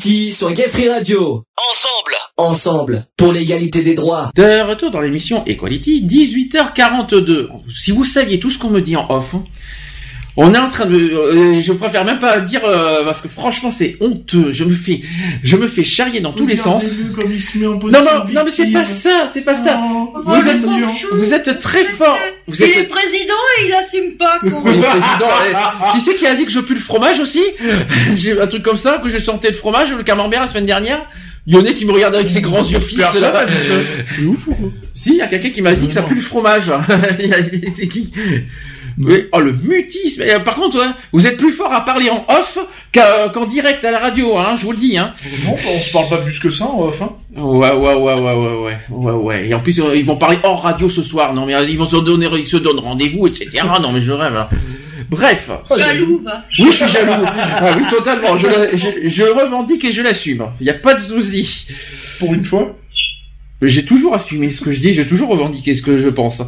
Equality 0.00 0.32
sur 0.32 0.52
Gay 0.52 0.68
Free 0.68 0.88
Radio. 0.88 1.44
Ensemble. 1.70 2.16
Ensemble. 2.38 3.04
Pour 3.18 3.34
l'égalité 3.34 3.82
des 3.82 3.94
droits. 3.94 4.30
De 4.34 4.66
retour 4.66 4.90
dans 4.90 5.00
l'émission 5.00 5.44
Equality, 5.44 6.06
18h42. 6.06 7.48
Si 7.68 7.90
vous 7.90 8.04
saviez 8.04 8.40
tout 8.40 8.48
ce 8.48 8.58
qu'on 8.58 8.70
me 8.70 8.80
dit 8.80 8.96
en 8.96 9.10
off, 9.10 9.34
hein, 9.34 9.44
on 10.36 10.54
est 10.54 10.58
en 10.58 10.68
train 10.68 10.86
de, 10.86 10.96
euh, 10.96 11.60
je 11.60 11.72
préfère 11.72 12.04
même 12.04 12.18
pas 12.18 12.40
dire 12.40 12.60
euh, 12.64 13.04
parce 13.04 13.20
que 13.20 13.28
franchement 13.28 13.70
c'est 13.70 13.96
honteux. 14.00 14.52
Je 14.52 14.64
me 14.64 14.74
fais, 14.74 15.00
je 15.42 15.56
me 15.56 15.66
fais 15.68 15.84
charrier 15.84 16.20
dans 16.20 16.32
tous 16.32 16.46
les 16.46 16.56
sens. 16.56 16.94
Comme 17.18 17.32
il 17.32 17.42
se 17.42 17.58
met 17.58 17.66
en 17.66 17.72
Non 17.72 17.78
position 17.80 18.04
non 18.04 18.24
non 18.32 18.42
mais 18.44 18.50
c'est 18.50 18.66
pas 18.70 18.84
ça, 18.84 19.28
c'est 19.32 19.42
pas 19.42 19.54
ça. 19.54 19.80
Oh, 19.82 20.12
Vous 20.24 20.48
êtes, 20.48 20.64
vous 21.12 21.34
êtes 21.34 21.58
très 21.58 21.84
fort. 21.84 22.18
Vous 22.46 22.54
Il 22.62 22.70
est 22.70 22.84
président 22.84 23.34
et 23.60 23.66
il 23.66 23.72
assume 23.74 24.12
pas. 24.16 24.38
président. 24.40 25.28
eh, 25.50 25.92
Qui 25.92 26.00
c'est 26.00 26.14
qui 26.14 26.26
a 26.26 26.34
dit 26.34 26.44
que 26.46 26.52
je 26.52 26.60
pue 26.60 26.74
le 26.74 26.80
fromage 26.80 27.18
aussi? 27.20 27.42
J'ai 28.16 28.40
un 28.40 28.46
truc 28.46 28.62
comme 28.62 28.76
ça, 28.76 29.00
que 29.02 29.08
je 29.08 29.18
sentais 29.18 29.48
le 29.50 29.56
fromage, 29.56 29.92
le 29.92 30.02
camembert 30.02 30.40
la 30.40 30.46
semaine 30.46 30.66
dernière. 30.66 31.06
Lyonnais 31.46 31.74
qui 31.74 31.86
me 31.86 31.92
regarde 31.92 32.14
avec 32.14 32.28
ses 32.28 32.42
grands 32.42 32.62
yeux 32.62 32.80
fixes 32.80 33.18
là. 33.20 33.46
C'est 34.16 34.22
ouf 34.24 34.46
ou 34.46 34.54
quoi 34.54 34.68
Si, 34.94 35.10
il 35.10 35.16
y 35.16 35.22
a 35.22 35.26
quelqu'un 35.26 35.50
qui 35.50 35.62
m'a 35.62 35.74
dit 35.74 35.88
que 35.88 35.94
ça 35.94 36.02
pue 36.02 36.14
le 36.14 36.20
fromage. 36.20 36.70
C'est 37.76 37.88
qui? 37.88 38.12
Oui. 39.04 39.24
Oh 39.32 39.40
le 39.40 39.52
mutisme. 39.52 40.22
Euh, 40.22 40.38
par 40.40 40.54
contre, 40.56 40.78
ouais, 40.78 40.90
vous 41.12 41.26
êtes 41.26 41.36
plus 41.36 41.52
fort 41.52 41.72
à 41.72 41.84
parler 41.84 42.10
en 42.10 42.24
off 42.28 42.58
qu'à- 42.92 43.28
qu'en 43.32 43.46
direct 43.46 43.84
à 43.84 43.90
la 43.90 43.98
radio, 43.98 44.36
hein, 44.38 44.56
je 44.58 44.64
vous 44.64 44.72
le 44.72 44.78
dis. 44.78 44.96
Hein. 44.98 45.12
Non, 45.44 45.54
on 45.54 45.78
se 45.78 45.92
parle 45.92 46.08
pas 46.08 46.18
plus 46.18 46.38
que 46.38 46.50
ça 46.50 46.64
en 46.66 46.82
off. 46.82 47.02
Hein. 47.02 47.10
Ouais, 47.36 47.70
ouais, 47.72 47.94
ouais, 47.94 48.14
ouais, 48.14 48.14
ouais, 48.14 48.56
ouais, 48.56 48.76
ouais, 48.90 49.12
ouais. 49.12 49.48
Et 49.48 49.54
en 49.54 49.60
plus, 49.60 49.78
euh, 49.80 49.94
ils 49.96 50.04
vont 50.04 50.16
parler 50.16 50.38
hors 50.42 50.62
radio 50.62 50.88
ce 50.90 51.02
soir. 51.02 51.32
Non, 51.34 51.46
mais 51.46 51.54
euh, 51.54 51.64
ils 51.68 51.78
vont 51.78 51.86
se 51.86 51.96
donner, 51.96 52.28
ils 52.38 52.46
se 52.46 52.56
donnent 52.56 52.78
rendez-vous, 52.80 53.26
etc. 53.26 53.48
non, 53.80 53.92
mais 53.92 54.02
je 54.02 54.12
rêve. 54.12 54.36
hein. 54.36 54.48
Bref. 55.08 55.50
Jaloux, 55.76 56.20
va. 56.24 56.44
Oui, 56.58 56.66
je 56.70 56.76
suis 56.84 56.88
jaloux. 56.88 57.24
Ah 57.26 57.70
oui, 57.76 57.82
totalement. 57.90 58.36
Je, 58.36 58.46
je, 59.08 59.22
revendique 59.24 59.84
et 59.84 59.92
je 59.92 60.02
l'assume. 60.02 60.44
Il 60.60 60.64
n'y 60.64 60.70
a 60.70 60.74
pas 60.74 60.94
de 60.94 61.00
souci. 61.00 61.66
Pour 62.20 62.32
une 62.34 62.44
fois. 62.44 62.76
J'ai 63.62 63.84
toujours 63.84 64.14
assumé 64.14 64.50
ce 64.50 64.62
que 64.62 64.70
je 64.70 64.80
dis, 64.80 64.94
j'ai 64.94 65.06
toujours 65.06 65.28
revendiqué 65.28 65.74
ce 65.74 65.82
que 65.82 65.98
je 65.98 66.08
pense. 66.08 66.40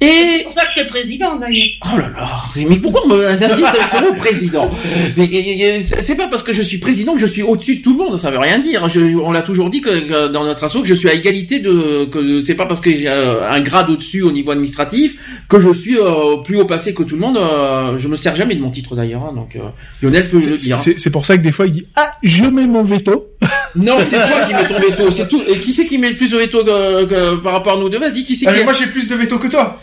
C'est 0.00 0.06
Et 0.06 0.42
pour 0.42 0.52
ça 0.52 0.62
que 0.66 0.80
t'es 0.80 0.86
président, 0.86 1.36
d'ailleurs. 1.36 1.68
Oh 1.84 1.96
là 1.98 2.10
là, 2.16 2.28
mais 2.68 2.76
pourquoi 2.76 3.02
on 3.04 3.08
me 3.08 3.26
insiste 3.26 3.66
ce 3.96 4.02
mot 4.02 4.12
président? 4.18 4.68
Mais 5.16 5.80
c'est 5.80 6.16
pas 6.16 6.26
parce 6.28 6.42
que 6.42 6.52
je 6.52 6.62
suis 6.62 6.78
président 6.78 7.14
que 7.14 7.20
je 7.20 7.26
suis 7.26 7.42
au-dessus 7.42 7.76
de 7.76 7.82
tout 7.82 7.92
le 7.96 7.98
monde, 8.04 8.18
ça 8.18 8.30
veut 8.30 8.38
rien 8.38 8.58
dire. 8.58 8.88
Je- 8.88 9.16
on 9.16 9.30
l'a 9.32 9.42
toujours 9.42 9.70
dit 9.70 9.80
que, 9.80 9.90
que 10.00 10.28
dans 10.32 10.44
notre 10.44 10.64
assaut 10.64 10.82
que 10.82 10.88
je 10.88 10.94
suis 10.94 11.08
à 11.08 11.14
égalité 11.14 11.60
de 11.60 12.06
que 12.06 12.40
c'est 12.40 12.54
pas 12.54 12.66
parce 12.66 12.80
que 12.80 12.94
j'ai 12.94 13.08
euh, 13.08 13.48
un 13.48 13.60
grade 13.60 13.90
au-dessus 13.90 14.22
au 14.22 14.32
niveau 14.32 14.50
administratif 14.50 15.44
que 15.48 15.60
je 15.60 15.72
suis 15.72 15.96
euh, 15.98 16.36
plus 16.44 16.56
haut 16.60 16.64
passé 16.66 16.92
que 16.94 17.02
tout 17.02 17.14
le 17.14 17.20
monde. 17.20 17.36
euh, 17.36 17.96
je 17.98 18.08
me 18.08 18.16
sers 18.16 18.34
jamais 18.36 18.54
de 18.56 18.60
mon 18.60 18.70
titre 18.70 18.96
d'ailleurs, 18.96 19.22
hein, 19.24 19.32
donc 19.34 19.56
euh, 19.56 19.60
Lionel 20.02 20.28
peut 20.28 20.36
le 20.38 20.42
C'est- 20.42 20.56
dire. 20.56 20.78
C'est 20.78 20.98
c'est 20.98 21.10
pour 21.10 21.24
ça 21.26 21.36
que 21.36 21.42
des 21.42 21.52
fois 21.52 21.66
il 21.66 21.72
dit 21.72 21.86
Ah, 21.96 22.12
je 22.22 22.44
mets 22.44 22.66
mon 22.66 22.82
veto. 22.82 23.28
Non, 23.76 23.98
c'est 24.02 24.16
toi 24.16 24.40
qui 24.46 24.54
mets 24.54 24.66
ton 24.66 24.80
veto, 24.80 25.10
c'est 25.10 25.28
tout. 25.28 25.42
Et 25.46 25.58
qui 25.60 25.72
c'est 25.72 25.84
qui 25.86 25.98
met 25.98 26.10
le 26.10 26.16
plus 26.16 26.30
de 26.30 26.38
veto 26.38 26.47
que- 26.50 27.04
que- 27.04 27.36
par 27.36 27.52
rapport 27.54 27.76
à 27.76 27.80
nous 27.80 27.88
deux 27.88 27.98
Vas-y, 27.98 28.24
qui 28.24 28.34
c'est 28.36 28.46
Ah, 28.48 28.52
qui 28.52 28.58
mais 28.58 28.64
moi 28.64 28.72
j'ai 28.72 28.86
plus 28.86 29.08
de 29.08 29.14
veto 29.14 29.38
que 29.38 29.48
toi. 29.48 29.80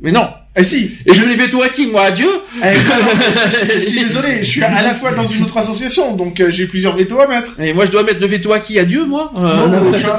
Mais 0.00 0.12
non. 0.12 0.28
Eh 0.56 0.62
si. 0.64 0.92
Et 1.06 1.12
je 1.14 1.24
les 1.24 1.34
veto 1.34 1.60
à 1.62 1.68
qui 1.68 1.86
Moi, 1.88 2.02
à 2.02 2.10
Dieu 2.12 2.28
Eh, 2.56 2.66
non, 2.66 2.70
non, 2.70 3.50
je, 3.50 3.74
je 3.74 3.80
suis 3.80 4.04
désolé, 4.04 4.38
je 4.40 4.44
suis 4.44 4.62
à 4.62 4.82
la 4.82 4.94
fois 4.94 5.12
dans 5.12 5.24
une 5.24 5.42
autre 5.44 5.56
association, 5.56 6.14
donc 6.16 6.40
euh, 6.40 6.50
j'ai 6.50 6.66
plusieurs 6.66 6.96
vetos 6.96 7.20
à 7.20 7.26
mettre. 7.26 7.58
Et 7.60 7.72
moi, 7.72 7.86
je 7.86 7.90
dois 7.90 8.02
mettre 8.04 8.20
le 8.20 8.26
veto 8.26 8.52
à 8.52 8.58
qui 8.60 8.78
À 8.78 8.84
Dieu, 8.84 9.04
moi 9.06 9.32
Euh, 9.36 9.66
Non, 9.68 9.90
au 9.90 9.92
chat. 9.94 10.16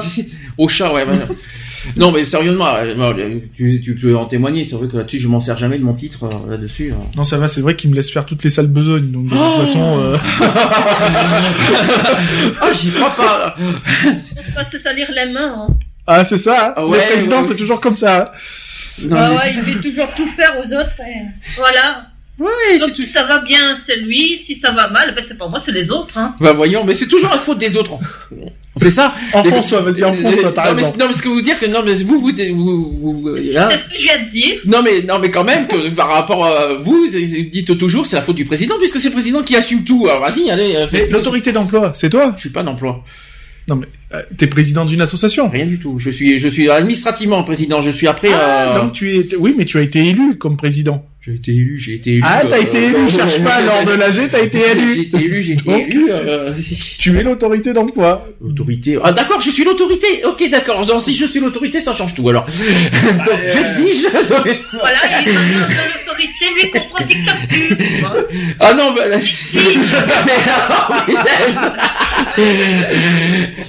Au 0.58 0.68
chat, 0.68 0.92
ouais. 0.92 1.04
voilà. 1.04 1.26
non, 1.96 2.12
mais 2.12 2.24
sérieusement, 2.26 2.68
euh, 2.76 2.94
bon, 2.94 3.14
tu, 3.56 3.80
tu 3.82 3.94
peux 3.94 4.14
en 4.16 4.26
témoigner. 4.26 4.64
C'est 4.64 4.76
vrai 4.76 4.86
que 4.88 4.96
là-dessus, 4.98 5.18
je 5.18 5.28
m'en 5.28 5.40
sers 5.40 5.56
jamais 5.56 5.78
de 5.78 5.84
mon 5.84 5.94
titre 5.94 6.24
euh, 6.24 6.50
là-dessus. 6.50 6.92
hein. 6.92 7.02
Non, 7.16 7.24
ça 7.24 7.38
va, 7.38 7.48
c'est 7.48 7.62
vrai 7.62 7.74
qu'il 7.74 7.88
me 7.90 7.96
laisse 7.96 8.10
faire 8.10 8.26
toutes 8.26 8.44
les 8.44 8.50
sales 8.50 8.66
besognes, 8.68 9.10
donc 9.10 9.24
de 9.26 9.30
toute 9.30 9.38
Oh 9.40 9.60
façon. 9.60 9.98
euh, 9.98 10.16
Ah, 12.60 12.70
j'y 12.78 12.90
crois 12.90 13.14
pas. 13.16 13.54
On 13.58 14.42
se 14.42 14.52
passe 14.52 14.76
salir 14.78 15.08
les 15.14 15.32
mains. 15.32 15.66
Hein. 15.68 15.74
Ah, 16.12 16.24
c'est 16.24 16.38
ça, 16.38 16.68
hein 16.68 16.72
Ah 16.76 16.86
ouais, 16.86 16.98
le 16.98 17.12
président 17.12 17.40
ouais, 17.40 17.46
c'est 17.46 17.56
toujours 17.56 17.80
comme 17.80 17.96
ça. 17.96 18.22
hein. 18.22 18.24
Non, 19.08 19.16
Ah 19.18 19.28
mais- 19.30 19.36
ouais, 19.36 19.54
il 19.54 19.62
fait 19.74 19.80
toujours 19.80 20.08
tout 20.16 20.26
faire 20.26 20.56
aux 20.58 20.72
autres. 20.74 20.98
et- 21.00 21.26
Voilà. 21.56 22.06
Ouais, 22.38 22.78
Donc 22.78 22.92
si 22.94 23.06
ça 23.06 23.24
va 23.24 23.38
bien, 23.38 23.74
c'est 23.74 23.96
lui. 23.96 24.38
Si 24.38 24.56
ça 24.56 24.70
va 24.72 24.88
mal, 24.88 25.12
ben 25.14 25.22
c'est 25.22 25.36
pas 25.36 25.46
moi, 25.46 25.58
c'est 25.58 25.72
les 25.72 25.90
autres. 25.90 26.16
Hein. 26.16 26.34
Bah 26.40 26.54
voyons, 26.54 26.82
mais 26.84 26.94
c'est 26.94 27.06
toujours 27.06 27.28
la 27.30 27.36
faute 27.38 27.58
des 27.58 27.76
autres. 27.76 27.92
C'est 28.78 28.88
ça 28.90 29.12
Enfonce-toi, 29.34 29.80
vas-y, 29.82 30.02
enfonce-toi, 30.04 30.52
t'as 30.54 30.64
Non, 30.70 30.74
mais- 30.74 30.82
raison. 30.82 30.96
Non, 30.98 31.06
mais 31.08 31.12
ce 31.12 31.20
que 31.22 31.28
vous 31.28 31.42
dire 31.42 31.58
que 31.60 31.66
non, 31.66 31.82
mais 31.84 31.92
vous, 32.02 32.18
vous, 32.18 32.30
vous, 32.42 33.28
hein. 33.28 33.66
C'est 33.70 33.76
ce 33.76 33.84
que 33.84 33.94
je 33.98 34.04
viens 34.04 34.22
de 34.24 34.30
dire. 34.30 34.56
Non 34.64 34.82
mais 34.82 35.02
non 35.02 35.18
mais 35.18 35.30
quand 35.30 35.44
même 35.44 35.66
que 35.66 35.90
par 35.90 36.08
rapport 36.08 36.44
à 36.46 36.74
vous, 36.74 37.02
vous 37.02 37.08
dites 37.08 37.76
toujours 37.76 38.06
c'est 38.06 38.16
la 38.16 38.22
faute 38.22 38.36
du 38.36 38.46
président 38.46 38.76
puisque 38.78 38.98
c'est 39.00 39.08
le 39.08 39.14
président 39.14 39.42
qui 39.42 39.54
assume 39.56 39.84
tout. 39.84 40.06
Alors 40.08 40.22
vas-y, 40.22 40.50
allez. 40.50 40.76
euh, 40.76 40.86
l'autorité 41.10 41.52
d'emploi, 41.52 41.92
c'est 41.94 42.08
toi 42.10 42.32
Je 42.36 42.40
suis 42.40 42.50
pas 42.50 42.62
d'emploi. 42.62 43.04
Non, 43.68 43.76
mais 43.76 43.86
euh, 44.14 44.22
t'es 44.36 44.46
président 44.46 44.84
d'une 44.84 45.00
association. 45.00 45.48
Rien 45.48 45.66
du 45.66 45.78
tout. 45.78 45.98
Je 45.98 46.10
suis 46.10 46.38
je 46.38 46.48
suis 46.48 46.70
administrativement 46.70 47.42
président. 47.44 47.82
Je 47.82 47.90
suis 47.90 48.08
après. 48.08 48.30
Ah, 48.32 48.76
euh, 48.76 48.80
donc 48.80 48.92
tu 48.92 49.16
es. 49.16 49.36
Oui, 49.36 49.54
mais 49.56 49.64
tu 49.64 49.78
as 49.78 49.82
été 49.82 50.00
élu 50.06 50.38
comme 50.38 50.56
président. 50.56 51.06
J'ai 51.22 51.34
été 51.34 51.50
élu, 51.52 51.78
j'ai 51.78 51.94
été 51.96 52.12
élu. 52.12 52.22
Ah, 52.24 52.40
t'as 52.48 52.56
euh, 52.56 52.62
été 52.62 52.82
élu, 52.82 53.10
cherche 53.10 53.40
pas 53.40 53.60
lors 53.60 53.84
de 53.84 53.92
l'AG, 53.92 54.30
t'as 54.30 54.40
été 54.40 54.58
J'ai 54.58 54.70
élu. 54.72 55.00
été 55.02 55.16
élu, 55.18 55.42
j'ai 55.42 55.52
été 55.52 55.64
Donc, 55.64 55.82
élu. 55.90 56.06
euh, 56.10 56.50
Tu 56.98 57.18
es 57.18 57.22
l'autorité 57.22 57.74
d'emploi. 57.74 58.26
Autorité. 58.42 58.98
Ah 59.04 59.12
d'accord, 59.12 59.38
je 59.42 59.50
suis 59.50 59.62
l'autorité. 59.64 60.24
Ok, 60.24 60.42
d'accord. 60.50 60.86
Donc, 60.86 61.02
Si 61.02 61.14
je 61.14 61.26
suis 61.26 61.40
l'autorité, 61.40 61.78
ça 61.80 61.92
change 61.92 62.14
tout 62.14 62.26
alors. 62.30 62.46
Donc 63.26 63.38
j'exige. 63.52 64.06
Voilà, 64.14 64.98
il 65.20 65.28
est 65.28 65.32
de 65.32 65.38
l'autorité, 65.92 66.46
lui 66.56 66.70
qu'on 66.70 66.88
pratique 66.88 67.18
ta 67.26 67.34
pub. 67.46 67.76
tu 67.78 68.00
vois. 68.00 68.14
Ah 68.60 68.72
non, 68.72 68.92
bah, 68.94 69.06
là, 69.06 69.18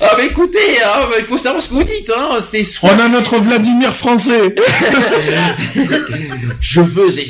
ah 0.01 0.15
mais 0.17 0.25
écoutez, 0.27 0.59
hein, 0.83 1.07
bah, 1.09 1.15
il 1.19 1.25
faut 1.25 1.37
savoir 1.37 1.61
ce 1.61 1.69
que 1.69 1.73
vous 1.73 1.83
dites. 1.83 2.11
Hein. 2.15 2.37
C'est 2.49 2.63
soit 2.63 2.91
On 2.95 2.99
a 2.99 3.07
notre 3.09 3.37
Vladimir 3.39 3.93
français. 3.95 4.55
je 6.61 6.81
veux 6.81 7.09
et 7.19 7.25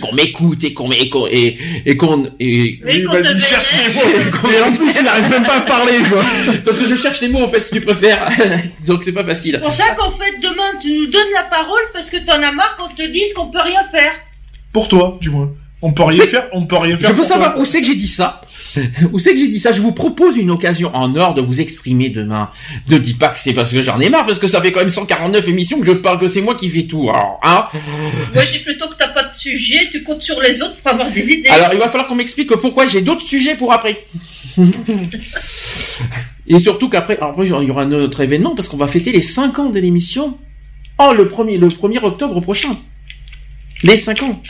qu'on 0.00 0.12
m'écoute 0.14 0.64
et 0.64 0.72
qu'on 0.74 0.90
et 0.90 1.08
qu'on 1.08 1.26
et, 1.28 1.56
et 1.84 1.96
qu'on 1.96 2.26
et, 2.40 2.80
Oui, 2.84 3.04
qu'on 3.04 3.12
vas-y, 3.12 3.34
te 3.34 3.38
cherche 3.38 3.72
les 3.72 3.94
mots. 3.94 4.50
Et 4.56 4.62
en 4.62 4.72
plus, 4.72 4.96
il 4.98 5.04
n'arrive 5.04 5.30
même 5.30 5.42
pas 5.44 5.56
à 5.56 5.60
parler, 5.62 5.98
quoi. 6.10 6.22
parce 6.64 6.78
que 6.78 6.86
je 6.86 6.94
cherche 6.96 7.20
les 7.20 7.28
mots 7.28 7.42
en 7.42 7.48
fait 7.48 7.62
si 7.64 7.72
tu 7.72 7.80
préfères. 7.80 8.28
Donc 8.86 9.02
c'est 9.04 9.12
pas 9.12 9.24
facile. 9.24 9.52
C'est 9.54 9.60
pour 9.62 9.72
ça 9.72 9.94
qu'en 9.96 10.12
fait, 10.12 10.32
demain, 10.42 10.78
tu 10.80 10.90
nous 10.92 11.06
donnes 11.06 11.32
la 11.34 11.42
parole 11.44 11.82
parce 11.92 12.08
que 12.10 12.16
t'en 12.18 12.42
as 12.42 12.52
marre 12.52 12.76
qu'on 12.76 12.88
te 12.94 13.02
dise 13.02 13.32
qu'on 13.34 13.46
peut 13.46 13.62
rien 13.62 13.82
faire. 13.92 14.12
Pour 14.72 14.88
toi, 14.88 15.18
du 15.20 15.30
moins. 15.30 15.50
On 15.82 15.92
peut 15.92 16.04
rien 16.04 16.24
faire, 16.26 16.48
on 16.52 16.64
peut 16.66 16.76
rien 16.78 16.96
Je 16.96 17.00
faire. 17.02 17.10
peux 17.10 17.16
pour 17.16 17.24
savoir 17.26 17.52
toi. 17.52 17.60
où 17.62 17.64
c'est 17.64 17.80
que 17.80 17.86
j'ai 17.86 17.94
dit 17.94 18.08
ça. 18.08 18.40
Où 19.12 19.18
c'est 19.18 19.32
que 19.32 19.38
j'ai 19.38 19.48
dit 19.48 19.58
ça? 19.58 19.72
Je 19.72 19.80
vous 19.80 19.92
propose 19.92 20.36
une 20.36 20.50
occasion 20.50 20.90
en 20.94 21.14
or 21.16 21.34
de 21.34 21.40
vous 21.40 21.60
exprimer 21.60 22.08
demain. 22.10 22.50
Ne 22.88 22.98
dis 22.98 23.14
pas 23.14 23.28
que 23.28 23.38
c'est 23.38 23.52
parce 23.52 23.72
que 23.72 23.82
j'en 23.82 23.98
ai 24.00 24.08
marre, 24.08 24.26
parce 24.26 24.38
que 24.38 24.46
ça 24.46 24.60
fait 24.60 24.72
quand 24.72 24.80
même 24.80 24.88
149 24.88 25.48
émissions 25.48 25.80
que 25.80 25.86
je 25.86 25.92
parle 25.92 26.18
que 26.18 26.28
c'est 26.28 26.42
moi 26.42 26.54
qui 26.54 26.68
fais 26.68 26.84
tout. 26.84 27.08
Alors, 27.08 27.38
hein? 27.42 27.66
Moi, 28.34 28.42
plutôt 28.64 28.88
que 28.88 28.96
t'as 28.96 29.08
pas 29.08 29.24
de 29.24 29.34
sujet, 29.34 29.88
tu 29.90 30.02
comptes 30.02 30.22
sur 30.22 30.40
les 30.40 30.62
autres 30.62 30.76
pour 30.76 30.92
avoir 30.92 31.10
des 31.10 31.32
idées. 31.32 31.48
Alors, 31.48 31.68
il 31.72 31.78
va 31.78 31.88
falloir 31.88 32.06
qu'on 32.06 32.14
m'explique 32.16 32.54
pourquoi 32.56 32.86
j'ai 32.86 33.00
d'autres 33.00 33.26
sujets 33.26 33.54
pour 33.54 33.72
après. 33.72 34.06
Et 36.48 36.58
surtout 36.58 36.88
qu'après, 36.88 37.18
après, 37.20 37.46
il 37.46 37.48
y 37.48 37.70
aura 37.70 37.82
un 37.82 37.92
autre 37.92 38.20
événement 38.20 38.54
parce 38.54 38.68
qu'on 38.68 38.76
va 38.76 38.86
fêter 38.86 39.12
les 39.12 39.20
5 39.20 39.58
ans 39.58 39.70
de 39.70 39.80
l'émission. 39.80 40.38
Oh, 40.98 41.12
le 41.16 41.26
premier, 41.26 41.58
le 41.58 41.68
1er 41.68 42.02
octobre 42.04 42.40
prochain. 42.40 42.70
Les 43.82 43.96
5 43.96 44.22
ans. 44.22 44.40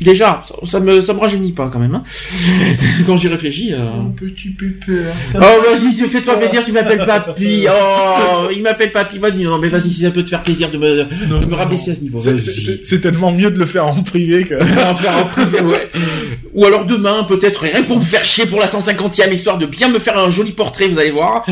Déjà, 0.00 0.42
ça, 0.46 0.54
ça 0.64 0.80
me, 0.80 1.00
ça 1.00 1.14
me 1.14 1.20
rajeunit 1.20 1.52
pas 1.52 1.70
quand 1.72 1.78
même. 1.78 1.94
Hein. 1.94 2.02
Quand 3.06 3.16
j'y 3.16 3.28
réfléchis. 3.28 3.72
euh. 3.72 3.90
Mon 3.96 4.10
petit 4.10 4.50
pépère. 4.50 5.12
Oh 5.34 5.38
vas-y, 5.38 5.94
tu 5.94 6.06
fais-toi 6.06 6.36
plaisir, 6.38 6.64
tu 6.64 6.72
m'appelles 6.72 7.04
papy. 7.04 7.66
Oh, 8.38 8.48
il 8.54 8.62
m'appelle 8.62 8.92
papy. 8.92 9.18
Vas-y, 9.18 9.44
non 9.44 9.58
mais 9.58 9.68
vas-y, 9.68 9.90
si 9.92 10.02
ça 10.02 10.10
peut 10.10 10.22
te 10.22 10.30
faire 10.30 10.42
plaisir 10.42 10.70
de 10.70 10.78
me, 10.78 11.04
Non, 11.28 11.40
de 11.40 11.46
me 11.46 11.54
rabaisser 11.54 11.92
à 11.92 11.94
ce 11.94 12.00
niveau. 12.00 12.18
C'est- 12.18 13.00
tellement 13.00 13.30
mieux 13.32 13.50
de 13.50 13.58
le 13.58 13.66
faire 13.66 13.86
en 13.86 14.02
privé 14.02 14.44
que. 14.44 14.54
En 14.86 14.94
faire 14.94 15.16
en 15.18 15.24
privé, 15.24 15.60
ouais. 15.62 15.90
Ou 16.54 16.64
alors 16.64 16.84
demain, 16.86 17.24
peut-être, 17.24 17.60
rien 17.62 17.82
pour 17.82 17.98
me 17.98 18.04
faire 18.04 18.24
chier 18.24 18.46
pour 18.46 18.58
la 18.60 18.66
150e 18.66 19.32
histoire 19.32 19.58
de 19.58 19.66
bien 19.66 19.88
me 19.88 19.98
faire 19.98 20.16
un 20.18 20.30
joli 20.30 20.52
portrait, 20.52 20.88
vous 20.88 20.98
allez 20.98 21.10
voir. 21.10 21.44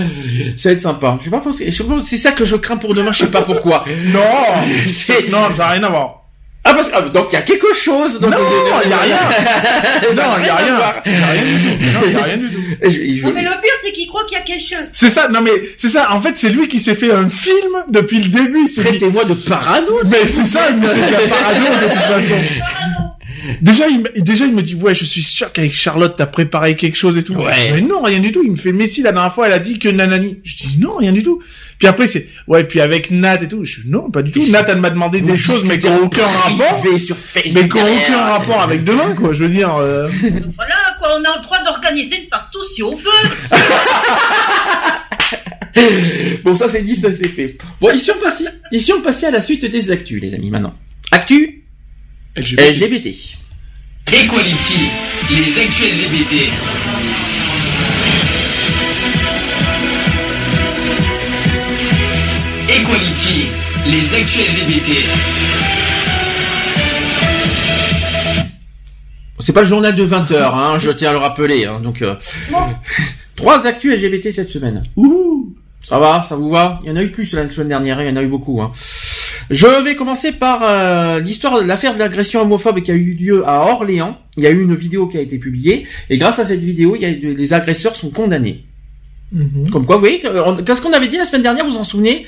Ça 0.56 0.68
va 0.68 0.72
être 0.74 0.80
sympa. 0.80 1.16
Je 1.20 1.24
sais 1.24 1.30
pas 1.30 1.42
c'est 2.00 2.16
ça 2.16 2.32
que 2.32 2.44
je 2.44 2.56
crains 2.56 2.76
pour 2.76 2.94
demain, 2.94 3.12
je 3.12 3.20
sais 3.20 3.26
pas 3.30 3.42
pourquoi. 3.42 3.84
Non 4.12 4.20
Non, 5.30 5.54
ça 5.54 5.64
n'a 5.64 5.68
rien 5.70 5.82
à 5.84 5.88
voir. 5.90 6.23
Ah, 6.66 6.72
parce 6.72 6.88
que, 6.88 6.94
ah, 6.96 7.02
donc 7.02 7.26
il 7.30 7.34
y 7.34 7.36
a 7.36 7.42
quelque 7.42 7.74
chose. 7.74 8.18
Donc, 8.20 8.30
Non, 8.34 8.38
il 8.84 8.90
y 8.90 8.92
a 8.92 8.96
rien. 8.96 9.16
Non, 10.14 10.22
il 10.40 10.46
y 10.46 10.48
a 10.48 10.54
rien. 10.56 10.78
Il 11.04 11.12
y 11.12 11.22
a 11.22 11.26
rien 11.26 11.42
du 11.42 11.60
tout. 11.60 11.84
Non, 11.92 12.00
il 12.06 12.12
y 12.12 12.16
a 12.16 12.22
rien 12.22 12.36
du 12.38 12.48
tout. 12.48 12.60
Je- 12.82 12.90
je- 12.90 13.26
Non, 13.26 13.32
mais 13.34 13.42
le 13.42 13.50
pire, 13.50 13.72
c'est 13.84 13.92
qu'il 13.92 14.08
croit 14.08 14.24
qu'il 14.24 14.36
y 14.38 14.40
a 14.40 14.44
quelque 14.44 14.60
chose. 14.66 14.88
C'est 14.92 15.08
ça, 15.10 15.28
non 15.28 15.40
mais 15.42 15.52
c'est 15.78 15.88
ça, 15.88 16.10
en 16.12 16.20
fait 16.20 16.36
c'est 16.36 16.48
lui 16.48 16.66
qui 16.68 16.80
s'est 16.80 16.94
fait 16.94 17.12
un 17.12 17.28
film 17.28 17.84
depuis 17.88 18.20
le 18.20 18.28
début. 18.28 18.66
c'est 18.66 18.80
lui- 18.82 18.88
Traitez-moi 18.90 19.24
de 19.24 19.34
parano. 19.34 20.00
Mais 20.06 20.26
c'est 20.26 20.46
ça, 20.46 20.60
mais 20.76 20.86
c'est 20.88 21.06
de 21.06 21.12
la 21.12 21.34
parano 21.34 21.66
de 21.66 21.90
toute 21.90 22.00
façon. 22.00 22.34
Déjà, 23.60 23.88
il, 23.88 24.00
me- 24.00 24.20
déjà, 24.20 24.44
il 24.46 24.54
me 24.54 24.62
dit, 24.62 24.74
ouais, 24.74 24.94
je 24.94 25.04
suis 25.04 25.22
sûr 25.22 25.52
qu'avec 25.52 25.72
Charlotte, 25.74 26.14
t'as 26.16 26.26
préparé 26.26 26.76
quelque 26.76 26.96
chose 26.96 27.16
et 27.18 27.22
tout. 27.24 27.34
Ouais. 27.34 27.52
Je 27.58 27.66
dis, 27.66 27.72
Mais 27.82 27.88
non, 27.88 28.02
rien 28.02 28.20
du 28.20 28.32
tout. 28.32 28.42
Il 28.44 28.50
me 28.52 28.56
fait, 28.56 28.72
mais 28.72 28.86
si, 28.86 29.02
la 29.02 29.12
dernière 29.12 29.32
fois, 29.32 29.46
elle 29.46 29.52
a 29.52 29.58
dit 29.58 29.78
que 29.78 29.88
nanani. 29.88 30.38
Je 30.44 30.56
dis, 30.56 30.78
non, 30.78 30.96
rien 30.96 31.12
du 31.12 31.22
tout. 31.22 31.40
Puis 31.78 31.88
après, 31.88 32.06
c'est, 32.06 32.28
ouais, 32.46 32.64
puis 32.64 32.80
avec 32.80 33.10
Nat 33.10 33.42
et 33.42 33.48
tout. 33.48 33.64
Je 33.64 33.80
dis, 33.80 33.88
non, 33.88 34.10
pas 34.10 34.22
du 34.22 34.30
tout. 34.30 34.42
Nat, 34.50 34.64
elle 34.68 34.78
m'a 34.80 34.90
demandé 34.90 35.20
des 35.20 35.36
choses, 35.36 35.64
mais 35.64 35.78
qui 35.78 35.86
n'ont 35.88 36.04
aucun 36.04 36.26
rapport. 36.26 36.82
Mais 36.84 36.98
qui 37.68 37.76
n'ont 37.76 37.82
aucun 37.82 38.20
rapport 38.24 38.60
avec 38.62 38.84
demain, 38.84 39.14
quoi. 39.14 39.32
Je 39.32 39.44
veux 39.44 39.50
dire, 39.50 39.74
euh, 39.76 40.06
Voilà, 40.56 40.74
quoi, 40.98 41.08
on 41.18 41.24
a 41.24 41.36
le 41.38 41.42
droit 41.42 41.58
d'organiser 41.64 42.22
une 42.22 42.28
partout 42.28 42.62
si 42.64 42.82
on 42.82 42.94
veut. 42.94 43.10
Bon, 46.44 46.54
ça 46.54 46.68
c'est 46.68 46.82
dit, 46.82 46.94
ça 46.94 47.12
c'est 47.12 47.28
fait. 47.28 47.58
Bon, 47.80 47.90
ici 47.90 48.10
on 48.16 48.20
passe, 48.22 48.44
ici 48.70 48.92
on 48.92 49.00
passait 49.00 49.26
à 49.26 49.30
la 49.32 49.40
suite 49.40 49.64
des 49.64 49.90
actus, 49.90 50.20
les 50.22 50.32
amis, 50.34 50.50
maintenant. 50.50 50.74
Actu 51.10 51.63
LGBT. 52.36 53.14
Equality, 54.12 54.90
les 55.30 55.62
actus 55.62 55.86
LGBT. 55.86 56.50
Equality, 62.68 63.46
les 63.86 64.14
actus 64.14 64.48
LGBT. 64.48 64.90
C'est 69.38 69.52
pas 69.52 69.62
le 69.62 69.68
journal 69.68 69.94
de 69.94 70.04
20h, 70.04 70.34
hein, 70.34 70.78
je 70.80 70.90
tiens 70.90 71.10
à 71.10 71.12
le 71.12 71.18
rappeler. 71.18 71.66
Hein, 71.66 71.78
donc, 71.80 72.02
euh, 72.02 72.16
trois 73.36 73.64
actus 73.64 73.94
LGBT 73.94 74.32
cette 74.32 74.50
semaine. 74.50 74.82
Ouh 74.96 75.54
Ça 75.80 76.00
va, 76.00 76.20
ça 76.22 76.34
vous 76.34 76.50
va? 76.50 76.80
Il 76.82 76.88
y 76.88 76.90
en 76.90 76.96
a 76.96 77.02
eu 77.04 77.12
plus 77.12 77.32
la 77.34 77.48
semaine 77.48 77.68
dernière, 77.68 78.02
il 78.02 78.08
y 78.08 78.12
en 78.12 78.16
a 78.16 78.22
eu 78.22 78.26
beaucoup. 78.26 78.60
Hein. 78.60 78.72
Je 79.50 79.66
vais 79.84 79.94
commencer 79.94 80.32
par 80.32 80.60
euh, 80.62 81.20
l'histoire 81.20 81.60
de 81.60 81.66
l'affaire 81.66 81.94
de 81.94 81.98
l'agression 81.98 82.40
homophobe 82.42 82.80
qui 82.80 82.90
a 82.90 82.94
eu 82.94 83.12
lieu 83.14 83.46
à 83.46 83.66
Orléans. 83.72 84.18
Il 84.36 84.42
y 84.42 84.46
a 84.46 84.50
eu 84.50 84.62
une 84.62 84.74
vidéo 84.74 85.06
qui 85.06 85.18
a 85.18 85.20
été 85.20 85.38
publiée, 85.38 85.86
et 86.10 86.16
grâce 86.18 86.38
à 86.38 86.44
cette 86.44 86.62
vidéo, 86.62 86.96
il 86.96 87.02
y 87.02 87.04
a, 87.04 87.10
les 87.10 87.52
agresseurs 87.52 87.94
sont 87.96 88.10
condamnés. 88.10 88.64
Comme 89.72 89.84
quoi, 89.84 89.96
vous 89.96 90.00
voyez, 90.02 90.22
on- 90.46 90.56
qu'est-ce 90.62 90.80
qu'on 90.80 90.92
avait 90.92 91.08
dit 91.08 91.16
la 91.16 91.24
semaine 91.24 91.42
dernière, 91.42 91.64
vous 91.66 91.72
vous 91.72 91.78
en 91.78 91.84
souvenez? 91.84 92.24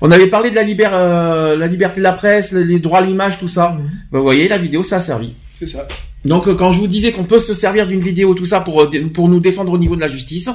On 0.00 0.10
avait 0.10 0.26
parlé 0.26 0.48
de 0.50 0.54
la, 0.54 0.62
liber- 0.62 0.88
euh, 0.90 1.56
la 1.56 1.66
liberté 1.66 1.98
de 1.98 2.02
la 2.02 2.12
presse, 2.12 2.52
les 2.52 2.78
droits 2.78 3.00
à 3.00 3.02
l'image, 3.02 3.38
tout 3.38 3.48
ça. 3.48 3.76
Ben, 4.10 4.18
vous 4.18 4.22
voyez, 4.22 4.48
la 4.48 4.56
vidéo, 4.58 4.82
ça 4.82 4.96
a 4.96 5.00
servi. 5.00 5.32
c'est 5.58 5.66
ça. 5.66 5.86
Donc 6.24 6.48
euh, 6.48 6.54
quand 6.54 6.72
je 6.72 6.80
vous 6.80 6.86
disais 6.88 7.12
qu'on 7.12 7.24
peut 7.24 7.38
se 7.38 7.52
servir 7.54 7.86
d'une 7.86 8.00
vidéo, 8.00 8.34
tout 8.34 8.44
ça, 8.46 8.60
pour, 8.60 8.82
euh, 8.82 8.90
pour 9.12 9.28
nous 9.28 9.38
défendre 9.40 9.72
au 9.72 9.78
niveau 9.78 9.96
de 9.96 10.00
la 10.00 10.08
justice, 10.08 10.48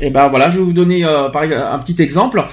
et 0.00 0.10
ben 0.10 0.28
voilà, 0.28 0.48
je 0.50 0.58
vais 0.58 0.64
vous 0.64 0.72
donner 0.72 1.04
euh, 1.04 1.28
un 1.28 1.78
petit 1.78 2.00
exemple. 2.02 2.44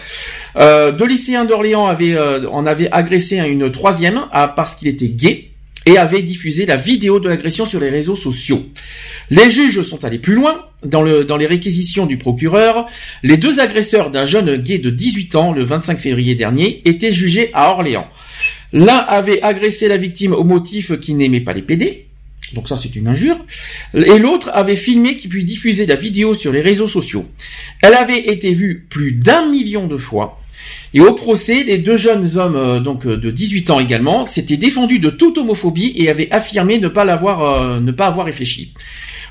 Euh, 0.58 0.92
deux 0.92 1.08
lycéens 1.08 1.46
d'Orléans 1.46 1.88
avaient, 1.88 2.16
euh, 2.16 2.50
en 2.50 2.66
avaient 2.66 2.90
agressé 2.92 3.38
une 3.38 3.72
troisième 3.72 4.22
ah, 4.32 4.48
parce 4.48 4.76
qu'il 4.76 4.88
était 4.88 5.10
gay 5.10 5.50
et 5.86 5.98
avaient 5.98 6.24
diffusé 6.24 6.66
la 6.66 6.78
vidéo 6.78 7.20
de 7.20 7.30
l'agression 7.30 7.66
sur 7.66 7.80
les 7.80 7.90
réseaux 7.90 8.16
sociaux. 8.16 8.66
Les 9.30 9.52
juges 9.52 9.84
sont 9.84 10.04
allés 10.04 10.18
plus 10.18 10.34
loin 10.34 10.66
dans, 10.84 11.04
le, 11.04 11.24
dans 11.24 11.38
les 11.38 11.46
réquisitions 11.46 12.08
du 12.08 12.18
procureur. 12.18 12.88
Les 13.22 13.38
deux 13.38 13.60
agresseurs 13.60 14.10
d'un 14.10 14.26
jeune 14.26 14.56
gay 14.56 14.80
de 14.80 14.90
18 14.90 15.36
ans 15.36 15.52
le 15.52 15.64
25 15.64 16.00
février 16.00 16.34
dernier 16.34 16.82
étaient 16.86 17.14
jugés 17.14 17.52
à 17.54 17.70
Orléans. 17.70 18.08
L'un 18.74 18.98
avait 18.98 19.42
agressé 19.44 19.88
la 19.88 19.98
victime 19.98 20.34
au 20.34 20.44
motif 20.44 20.98
qu'il 21.00 21.18
n'aimait 21.18 21.40
pas 21.40 21.54
les 21.54 21.62
PD. 21.62 22.08
Donc 22.56 22.68
ça 22.70 22.78
c'est 22.78 22.96
une 22.96 23.08
injure. 23.08 23.38
Et 23.94 24.18
l'autre 24.18 24.50
avait 24.54 24.76
filmé 24.78 25.16
qui 25.18 25.28
puis 25.28 25.44
diffusé 25.44 25.86
la 25.86 25.96
vidéo 25.96 26.34
sur 26.34 26.52
les 26.52 26.62
réseaux 26.62 26.88
sociaux. 26.88 27.26
Elle 27.84 27.94
avait 27.94 28.30
été 28.30 28.52
vue 28.54 28.88
plus 28.90 29.12
d'un 29.12 29.48
million 29.50 29.86
de 29.88 29.98
fois. 29.98 30.40
Et 30.96 31.02
au 31.02 31.14
procès, 31.14 31.64
les 31.64 31.78
deux 31.78 31.98
jeunes 31.98 32.38
hommes, 32.38 32.56
euh, 32.56 32.80
donc 32.80 33.06
euh, 33.06 33.18
de 33.18 33.30
18 33.30 33.70
ans 33.70 33.80
également, 33.80 34.26
s'étaient 34.26 34.58
défendus 34.58 34.98
de 35.00 35.10
toute 35.12 35.38
homophobie 35.38 35.94
et 35.96 36.10
avaient 36.10 36.32
affirmé 36.32 36.80
ne 36.80 36.88
pas 36.88 37.06
l'avoir, 37.06 37.44
euh, 37.44 37.80
ne 37.80 37.92
pas 37.92 38.08
avoir 38.08 38.26
réfléchi. 38.26 38.74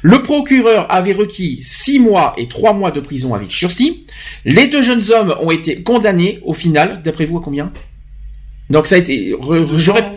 Le 0.03 0.23
procureur 0.23 0.87
avait 0.93 1.15
requis 1.15 1.61
6 1.67 1.99
mois 1.99 2.35
et 2.37 2.47
3 2.47 2.75
mois 2.75 2.91
de 2.91 3.01
prison 3.01 3.35
avec 3.35 3.51
sursis. 3.51 4.05
Les 4.45 4.67
deux 4.67 4.83
jeunes 4.83 5.11
hommes 5.11 5.35
ont 5.41 5.51
été 5.51 5.83
condamnés 5.83 6.39
au 6.45 6.53
final, 6.53 7.01
d'après 7.03 7.25
vous 7.25 7.39
à 7.39 7.41
combien? 7.43 7.73
Donc 8.71 8.87
ça 8.87 8.95
a 8.97 8.99
été, 8.99 9.35
j'aurais- 9.77 10.13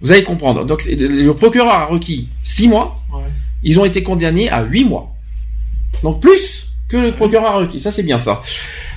vous 0.00 0.12
allez 0.12 0.22
comprendre. 0.24 0.64
Donc 0.64 0.84
le 0.86 1.32
procureur 1.32 1.72
a 1.74 1.84
requis 1.86 2.28
6 2.44 2.68
mois. 2.68 3.00
Ils 3.62 3.80
ont 3.80 3.84
été 3.84 4.02
condamnés 4.02 4.48
à 4.50 4.62
8 4.64 4.84
mois. 4.84 5.14
Donc 6.02 6.20
plus 6.20 6.72
que 6.88 6.96
le 6.96 7.12
procureur 7.12 7.46
a 7.46 7.56
requis. 7.58 7.80
Ça 7.80 7.90
c'est 7.90 8.02
bien 8.04 8.18
ça. 8.18 8.40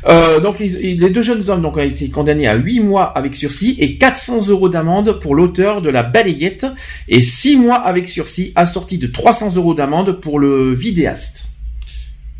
Euh, 0.07 0.39
donc 0.39 0.57
ils- 0.59 0.97
les 0.99 1.09
deux 1.09 1.21
jeunes 1.21 1.49
hommes 1.49 1.61
donc 1.61 1.75
ont 1.77 1.81
été 1.81 2.09
condamnés 2.09 2.47
à 2.47 2.55
8 2.55 2.79
mois 2.81 3.05
avec 3.17 3.35
sursis 3.35 3.75
et 3.79 3.97
400 3.97 4.47
euros 4.47 4.69
d'amende 4.69 5.19
pour 5.21 5.33
l'auteur 5.35 5.81
de 5.81 5.89
la 5.89 6.03
balayette 6.03 6.65
et 7.07 7.21
6 7.21 7.55
mois 7.57 7.75
avec 7.77 8.07
sursis 8.07 8.51
assorti 8.55 8.97
de 8.97 9.07
300 9.07 9.55
euros 9.55 9.73
d'amende 9.73 10.19
pour 10.21 10.39
le 10.39 10.73
vidéaste. 10.73 11.47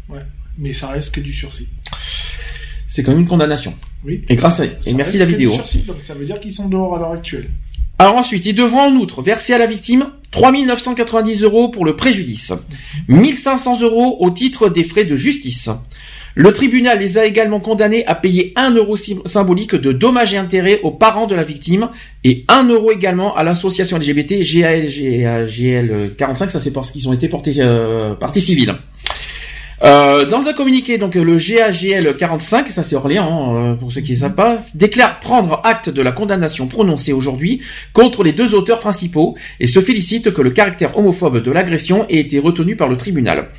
Ouais. 0.08 0.20
Mais 0.58 0.72
ça 0.74 0.88
reste 0.90 1.16
que 1.16 1.20
du 1.22 1.34
sursis. 1.34 1.68
C'est 2.88 3.04
quand 3.04 3.12
même 3.12 3.22
une 3.22 3.28
condamnation. 3.28 3.74
Oui. 4.06 4.24
Et 4.30 4.36
grâce 4.36 4.60
à, 4.60 4.66
Ça- 4.66 4.70
ça 4.82 4.90
et 4.92 4.94
merci 4.94 5.18
la 5.18 5.26
vidéo. 5.26 5.54
sursis, 5.54 5.80
donc 5.80 5.98
ça 6.02 6.14
veut 6.14 6.26
dire 6.26 6.40
qu'ils 6.40 6.52
sont 6.54 6.68
dehors 6.70 6.96
à 6.96 7.00
l'heure 7.00 7.12
actuelle. 7.12 7.50
Alors 8.02 8.16
ensuite, 8.16 8.46
ils 8.46 8.56
devront 8.56 8.80
en 8.80 8.96
outre 8.96 9.22
verser 9.22 9.54
à 9.54 9.58
la 9.58 9.66
victime 9.66 10.08
3990 10.32 11.44
euros 11.44 11.68
pour 11.68 11.84
le 11.84 11.98
préjudice, 11.98 12.54
1500 13.10 13.82
euros 13.82 14.16
au 14.22 14.32
titre 14.32 14.70
des 14.70 14.86
frais 14.86 15.04
de 15.04 15.18
justice. 15.18 15.70
Le 16.36 16.54
tribunal 16.54 17.00
les 17.00 17.18
a 17.18 17.26
également 17.26 17.60
condamnés 17.60 18.06
à 18.06 18.16
payer 18.16 18.54
1 18.56 18.76
euro 18.76 18.96
symbolique 18.96 19.76
de 19.76 19.92
dommages 19.92 20.34
et 20.34 20.38
intérêts 20.38 20.80
aux 20.84 20.92
parents 20.92 21.28
de 21.28 21.36
la 21.36 21.44
victime 21.44 21.90
et 22.24 22.46
1 22.48 22.70
euro 22.70 22.92
également 22.92 23.36
à 23.36 23.44
l'association 23.44 23.98
LGBT 23.98 24.36
GAL, 24.44 26.12
45, 26.16 26.52
ça 26.52 26.60
c'est 26.62 26.72
parce 26.72 26.92
qu'ils 26.92 27.10
ont 27.10 27.14
été 27.14 27.28
portés 27.28 27.56
euh, 27.58 28.14
partie 28.16 28.40
civile. 28.40 28.76
Euh, 29.82 30.26
dans 30.26 30.48
un 30.48 30.54
communiqué, 30.54 30.98
donc 30.98 31.16
le 31.16 31.38
GAGL 31.38 32.18
45, 32.18 32.68
ça 32.68 32.84
c'est 32.84 32.96
Orléans 32.96 33.56
hein, 33.56 33.72
euh, 33.72 33.76
pour 33.76 33.94
ceux 33.94 34.02
qui 34.02 34.12
ne 34.12 34.18
savent 34.18 34.60
déclare 34.74 35.20
prendre 35.22 35.62
acte 35.64 35.90
de 35.90 36.02
la 36.02 36.12
condamnation 36.12 36.68
prononcée 36.68 37.14
aujourd'hui 37.14 37.62
contre 37.94 38.24
les 38.24 38.34
deux 38.34 38.56
auteurs 38.56 38.80
principaux 38.80 39.36
et 39.60 39.68
se 39.68 39.80
félicite 39.80 40.34
que 40.34 40.42
le 40.42 40.50
caractère 40.50 40.98
homophobe 40.98 41.42
de 41.42 41.52
l'agression 41.52 42.06
ait 42.10 42.20
été 42.20 42.40
retenu 42.40 42.76
par 42.76 42.90
le 42.90 42.98
tribunal. 42.98 43.50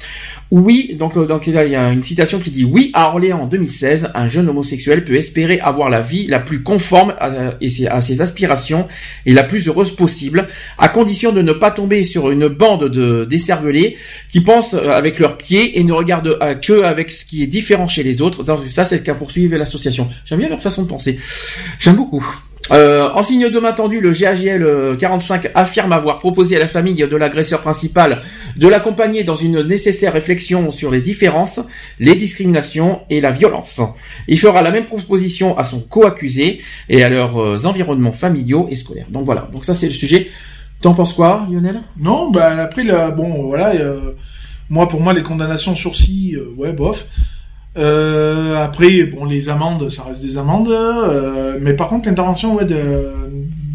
Oui, 0.51 0.97
donc, 0.99 1.17
euh, 1.17 1.27
donc 1.27 1.47
il 1.47 1.55
y 1.55 1.77
a 1.77 1.91
une 1.91 2.03
citation 2.03 2.41
qui 2.41 2.51
dit 2.51 2.65
oui 2.65 2.91
à 2.93 3.11
Orléans 3.11 3.43
en 3.43 3.47
2016, 3.47 4.11
un 4.15 4.27
jeune 4.27 4.49
homosexuel 4.49 5.05
peut 5.05 5.15
espérer 5.15 5.61
avoir 5.61 5.89
la 5.91 6.01
vie 6.01 6.27
la 6.27 6.41
plus 6.41 6.65
conforme 6.65 7.15
à, 7.21 7.55
à 7.89 8.01
ses 8.01 8.21
aspirations 8.21 8.89
et 9.27 9.33
la 9.33 9.45
plus 9.45 9.69
heureuse 9.69 9.95
possible, 9.95 10.49
à 10.77 10.89
condition 10.89 11.31
de 11.31 11.41
ne 11.41 11.53
pas 11.53 11.71
tomber 11.71 12.03
sur 12.03 12.33
une 12.33 12.49
bande 12.49 12.89
de 12.89 13.25
décervelés 13.25 13.97
qui 14.29 14.41
pensent 14.41 14.75
euh, 14.75 14.91
avec 14.91 15.21
leurs 15.21 15.37
pieds 15.37 15.79
et 15.79 15.85
ne 15.85 15.93
regardent 15.93 16.37
euh, 16.43 16.55
que 16.55 16.83
avec 16.83 17.11
ce 17.11 17.25
qui 17.25 17.45
est 17.45 17.47
différent 17.47 17.87
chez 17.87 18.03
les 18.03 18.21
autres. 18.21 18.45
Ça, 18.67 18.85
c'est 18.85 18.99
ce 18.99 19.03
qu'a 19.03 19.15
poursuivi 19.15 19.57
l'association. 19.57 20.09
J'aime 20.25 20.41
bien 20.41 20.49
leur 20.49 20.61
façon 20.61 20.83
de 20.83 20.89
penser. 20.89 21.19
J'aime 21.79 21.97
beaucoup. 21.97 22.27
Euh, 22.73 23.09
en 23.15 23.23
signe 23.23 23.49
de 23.49 23.59
main 23.59 23.73
tendue, 23.73 24.01
le 24.01 24.13
GAGL 24.13 24.63
euh, 24.63 24.97
45 24.97 25.51
affirme 25.55 25.93
avoir 25.93 26.19
proposé 26.19 26.57
à 26.57 26.61
la 26.61 26.69
famille 26.69 26.95
de 26.95 27.17
l'agresseur 27.17 27.63
principal 27.63 28.23
de 28.57 28.69
l'accompagner 28.69 29.25
dans 29.25 29.35
une 29.35 29.63
nécessaire 29.63 30.13
réflexion 30.13 30.71
sur 30.71 30.91
les 30.91 31.01
différences, 31.01 31.61
les 31.99 32.15
discriminations 32.15 33.01
et 33.11 33.21
la 33.21 33.33
violence. 33.33 33.81
Il 34.29 34.39
fera 34.39 34.63
la 34.63 34.71
même 34.71 34.85
proposition 34.85 35.59
à 35.59 35.65
son 35.65 35.81
co-accusé 35.81 36.61
et 36.89 37.03
à 37.03 37.09
leurs 37.09 37.39
euh, 37.39 37.65
environnements 37.65 38.13
familiaux 38.13 38.69
et 38.71 38.77
scolaires. 38.77 39.07
Donc 39.11 39.25
voilà, 39.25 39.49
donc 39.53 39.65
ça 39.65 39.75
c'est 39.75 39.87
le 39.87 39.93
sujet. 39.93 40.29
T'en 40.81 40.95
penses 40.95 41.13
quoi, 41.13 41.47
Lionel? 41.51 41.83
Non, 41.99 42.31
bah 42.31 42.63
après, 42.63 42.85
bon, 43.15 43.49
voilà, 43.49 43.75
euh, 43.75 44.13
moi, 44.71 44.89
pour 44.89 45.01
moi, 45.01 45.13
les 45.13 45.23
condamnations 45.23 45.75
sursis, 45.75 46.37
euh, 46.37 46.55
ouais, 46.57 46.73
bof. 46.73 47.05
Euh, 47.77 48.57
après, 48.57 49.05
bon, 49.05 49.25
les 49.25 49.49
amendes, 49.49 49.91
ça 49.91 50.03
reste 50.05 50.23
des 50.23 50.39
amendes, 50.39 50.71
euh, 50.71 51.57
mais 51.61 51.75
par 51.75 51.89
contre, 51.89 52.09
l'intervention 52.09 52.57
ouais, 52.57 52.65
de, 52.65 53.11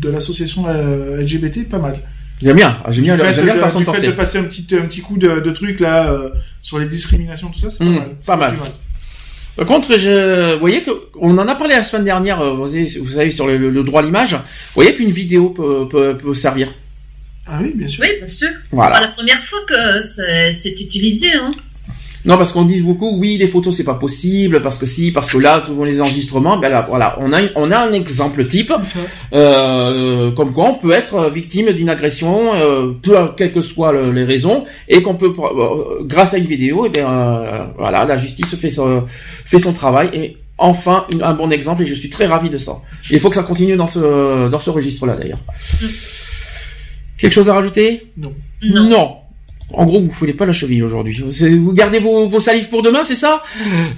de 0.02 0.10
l'association 0.10 0.66
euh, 0.68 1.22
LGBT, 1.22 1.68
pas 1.70 1.80
mal. 1.80 1.98
J'aime 2.42 2.58
bien, 2.58 2.78
ah, 2.84 2.92
j'aime 2.92 3.06
bien, 3.06 3.16
j'aime 3.16 3.32
bien 3.34 3.42
de- 3.44 3.48
la 3.48 3.56
façon 3.56 3.80
de 3.80 3.86
fait 3.86 4.06
de 4.08 4.12
passer 4.12 4.38
un 4.38 4.44
petit, 4.44 4.68
un 4.76 4.86
petit 4.88 5.00
coup 5.00 5.18
de, 5.18 5.40
de 5.40 5.52
truc 5.52 5.80
là 5.80 6.12
euh, 6.12 6.30
sur 6.62 6.78
les 6.80 6.86
discriminations, 6.86 7.48
tout 7.50 7.60
ça, 7.60 7.70
c'est 7.70 7.80
pas 7.80 7.86
Mmh, 7.86 8.06
pas 8.26 8.36
mal. 8.36 8.54
Par 9.56 9.66
contre, 9.66 9.98
je, 9.98 10.54
vous 10.56 10.60
voyez 10.60 10.84
que 10.84 10.92
on 11.22 11.38
en 11.38 11.48
a 11.48 11.56
parlé 11.56 11.76
la 11.76 11.84
semaine 11.84 12.04
dernière, 12.04 12.44
vous 12.56 12.68
savez, 12.68 12.92
vous 13.00 13.08
savez, 13.08 13.32
sur 13.32 13.48
le, 13.48 13.58
le 13.58 13.84
droit 13.84 14.02
à 14.02 14.04
l'image. 14.04 14.34
Vous 14.34 14.42
voyez 14.76 14.94
qu'une 14.96 15.12
vidéo 15.12 15.52
peut, 15.52 15.88
peut, 15.90 16.18
peut 16.18 16.36
servir. 16.36 16.74
Ah 17.48 17.60
oui, 17.62 17.72
bien 17.74 17.88
sûr. 17.88 18.04
Oui, 18.04 18.10
bien 18.18 18.28
sûr. 18.28 18.50
Voilà. 18.72 18.96
C'est 18.96 19.02
pas 19.02 19.08
la 19.08 19.14
première 19.14 19.42
fois 19.46 19.60
que 19.70 20.02
c'est 20.02 20.52
c'est 20.52 20.72
utilisé. 20.82 21.32
Hein. 21.32 21.52
Non, 22.26 22.38
parce 22.38 22.52
qu'on 22.52 22.64
dit 22.66 22.82
beaucoup, 22.82 23.18
oui, 23.20 23.38
les 23.38 23.48
photos 23.48 23.76
c'est 23.76 23.84
pas 23.84 23.94
possible, 23.94 24.62
parce 24.62 24.78
que 24.80 24.86
si, 24.86 25.12
parce 25.12 25.30
que 25.30 25.38
là, 25.38 25.62
tous 25.66 25.84
les 25.84 26.02
enregistrements, 26.02 26.58
ben 26.58 26.70
là, 26.70 26.84
voilà, 26.90 27.16
on 27.22 27.32
a, 27.32 27.42
on 27.56 27.70
a 27.72 27.78
un 27.78 27.94
exemple 27.94 28.44
type, 28.48 28.74
euh, 29.34 30.32
comme 30.32 30.52
quoi 30.54 30.66
on 30.72 30.76
peut 30.76 30.92
être 30.92 31.30
victime 31.30 31.72
d'une 31.72 31.90
agression, 31.90 32.54
euh, 32.56 32.92
peu, 33.02 33.16
quelles 33.38 33.52
que 33.52 33.62
soient 33.62 33.92
le- 33.92 34.12
les 34.12 34.24
raisons, 34.24 34.64
et 34.90 35.02
qu'on 35.02 35.16
peut, 35.16 35.32
euh, 35.38 36.04
grâce 36.04 36.34
à 36.34 36.38
une 36.38 36.46
vidéo, 36.46 36.86
et 36.86 36.90
ben 36.90 37.08
euh, 37.08 37.66
voilà, 37.78 38.06
la 38.06 38.18
justice 38.18 38.56
fait 38.56 38.70
son, 38.70 39.04
fait 39.46 39.60
son 39.60 39.74
travail 39.74 40.10
et 40.14 40.38
enfin 40.58 41.06
une- 41.12 41.22
un 41.22 41.34
bon 41.34 41.52
exemple, 41.52 41.84
et 41.84 41.86
je 41.86 41.94
suis 41.94 42.10
très 42.10 42.26
ravi 42.26 42.50
de 42.50 42.58
ça. 42.58 42.78
Il 43.12 43.20
faut 43.20 43.30
que 43.30 43.36
ça 43.36 43.44
continue 43.44 43.76
dans 43.76 43.88
ce, 43.88 44.50
dans 44.50 44.60
ce 44.60 44.70
registre-là 44.70 45.16
d'ailleurs. 45.16 45.40
Quelque 47.18 47.34
chose 47.34 47.50
à 47.50 47.54
rajouter? 47.54 48.08
Non. 48.18 48.34
Non. 48.64 49.18
En 49.74 49.86
gros, 49.86 50.00
vous 50.00 50.08
ne 50.08 50.12
foulez 50.12 50.34
pas 50.34 50.46
la 50.46 50.54
cheville 50.54 50.84
aujourd'hui. 50.84 51.22
Vous 51.22 51.74
gardez 51.74 52.00
vos, 52.00 52.28
vos 52.28 52.40
salifs 52.40 52.70
pour 52.70 52.82
demain, 52.84 53.04
c'est 53.04 53.16
ça? 53.16 53.44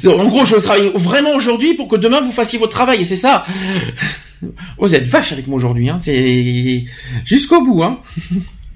En 0.06 0.26
gros, 0.28 0.46
je 0.46 0.56
travaille 0.56 0.92
vraiment 0.96 1.34
aujourd'hui 1.34 1.74
pour 1.74 1.88
que 1.88 1.96
demain 1.98 2.22
vous 2.22 2.32
fassiez 2.32 2.58
votre 2.58 2.72
travail, 2.72 3.02
et 3.02 3.06
c'est 3.06 3.18
ça? 3.18 3.46
Vous 4.78 4.96
êtes 4.96 5.06
vache 5.06 5.32
avec 5.34 5.48
moi 5.48 5.58
aujourd'hui, 5.58 5.90
hein. 5.90 6.00
C'est 6.02 6.86
jusqu'au 7.26 7.62
bout, 7.64 7.84
hein. 7.84 8.00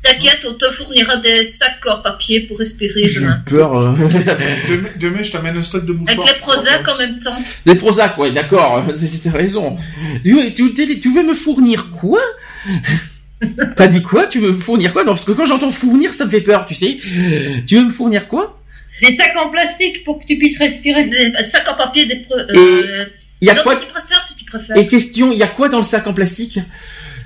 T'inquiète, 0.04 0.40
on 0.50 0.56
te 0.56 0.66
fournira 0.72 1.18
des 1.18 1.44
sacs 1.44 1.78
en 1.88 2.02
papier 2.02 2.40
pour 2.42 2.58
respirer 2.58 3.08
J'ai 3.08 3.22
peur. 3.46 3.78
euh. 3.78 3.94
Demain, 3.96 4.90
demain, 5.00 5.22
je 5.22 5.32
t'amène 5.32 5.56
un 5.58 5.62
stock 5.64 5.86
de 5.86 5.94
mouchoirs. 5.94 6.20
Avec 6.20 6.34
les 6.34 6.40
Prozac 6.42 6.88
en 6.90 6.98
même 6.98 7.20
temps. 7.20 7.36
Des 7.68 7.76
Prozac, 7.76 8.18
ouais, 8.18 8.32
d'accord. 8.32 8.84
C'était 8.98 9.30
raison. 9.30 9.76
Tu, 10.24 10.54
tu, 10.56 10.74
tu- 10.74 11.00
tu 11.00 11.14
veux 11.14 11.22
me 11.24 11.36
fournir 11.36 11.92
quoi? 11.92 12.20
T'as 13.76 13.88
dit 13.88 14.02
quoi? 14.02 14.28
Tu 14.28 14.40
veux 14.40 14.52
me 14.52 14.60
fournir 14.60 14.94
quoi? 14.94 15.04
Non, 15.04 15.14
parce 15.14 15.26
que 15.26 15.32
quand 15.32 15.46
j'entends 15.46 15.72
fournir, 15.72 16.14
ça 16.14 16.26
me 16.26 16.30
fait 16.30 16.42
peur, 16.42 16.66
tu 16.66 16.76
sais. 16.76 16.98
Tu 17.68 17.76
veux 17.76 17.86
me 17.86 17.92
fournir 17.92 18.28
quoi? 18.28 18.60
Des 19.02 19.12
sacs 19.12 19.36
en 19.36 19.50
plastique 19.50 20.04
pour 20.04 20.20
que 20.20 20.26
tu 20.26 20.38
puisses 20.38 20.60
respirer. 20.60 21.06
Des 21.06 21.44
sacs 21.44 21.68
en 21.68 21.76
papier, 21.76 22.06
des. 22.06 22.18
Pro... 22.18 22.36
Euh, 22.38 23.06
Il 23.42 23.48
y 23.48 23.50
a 23.50 23.56
quoi 23.56 23.74
si 24.00 24.36
tu 24.36 24.46
préfères. 24.46 24.78
Et 24.78 24.86
question, 24.88 25.32
il 25.32 25.40
y 25.40 25.44
a 25.44 25.48
quoi 25.48 25.70
dans 25.70 25.78
le 25.78 25.84
sac 25.84 26.06
en 26.06 26.14
plastique? 26.14 26.60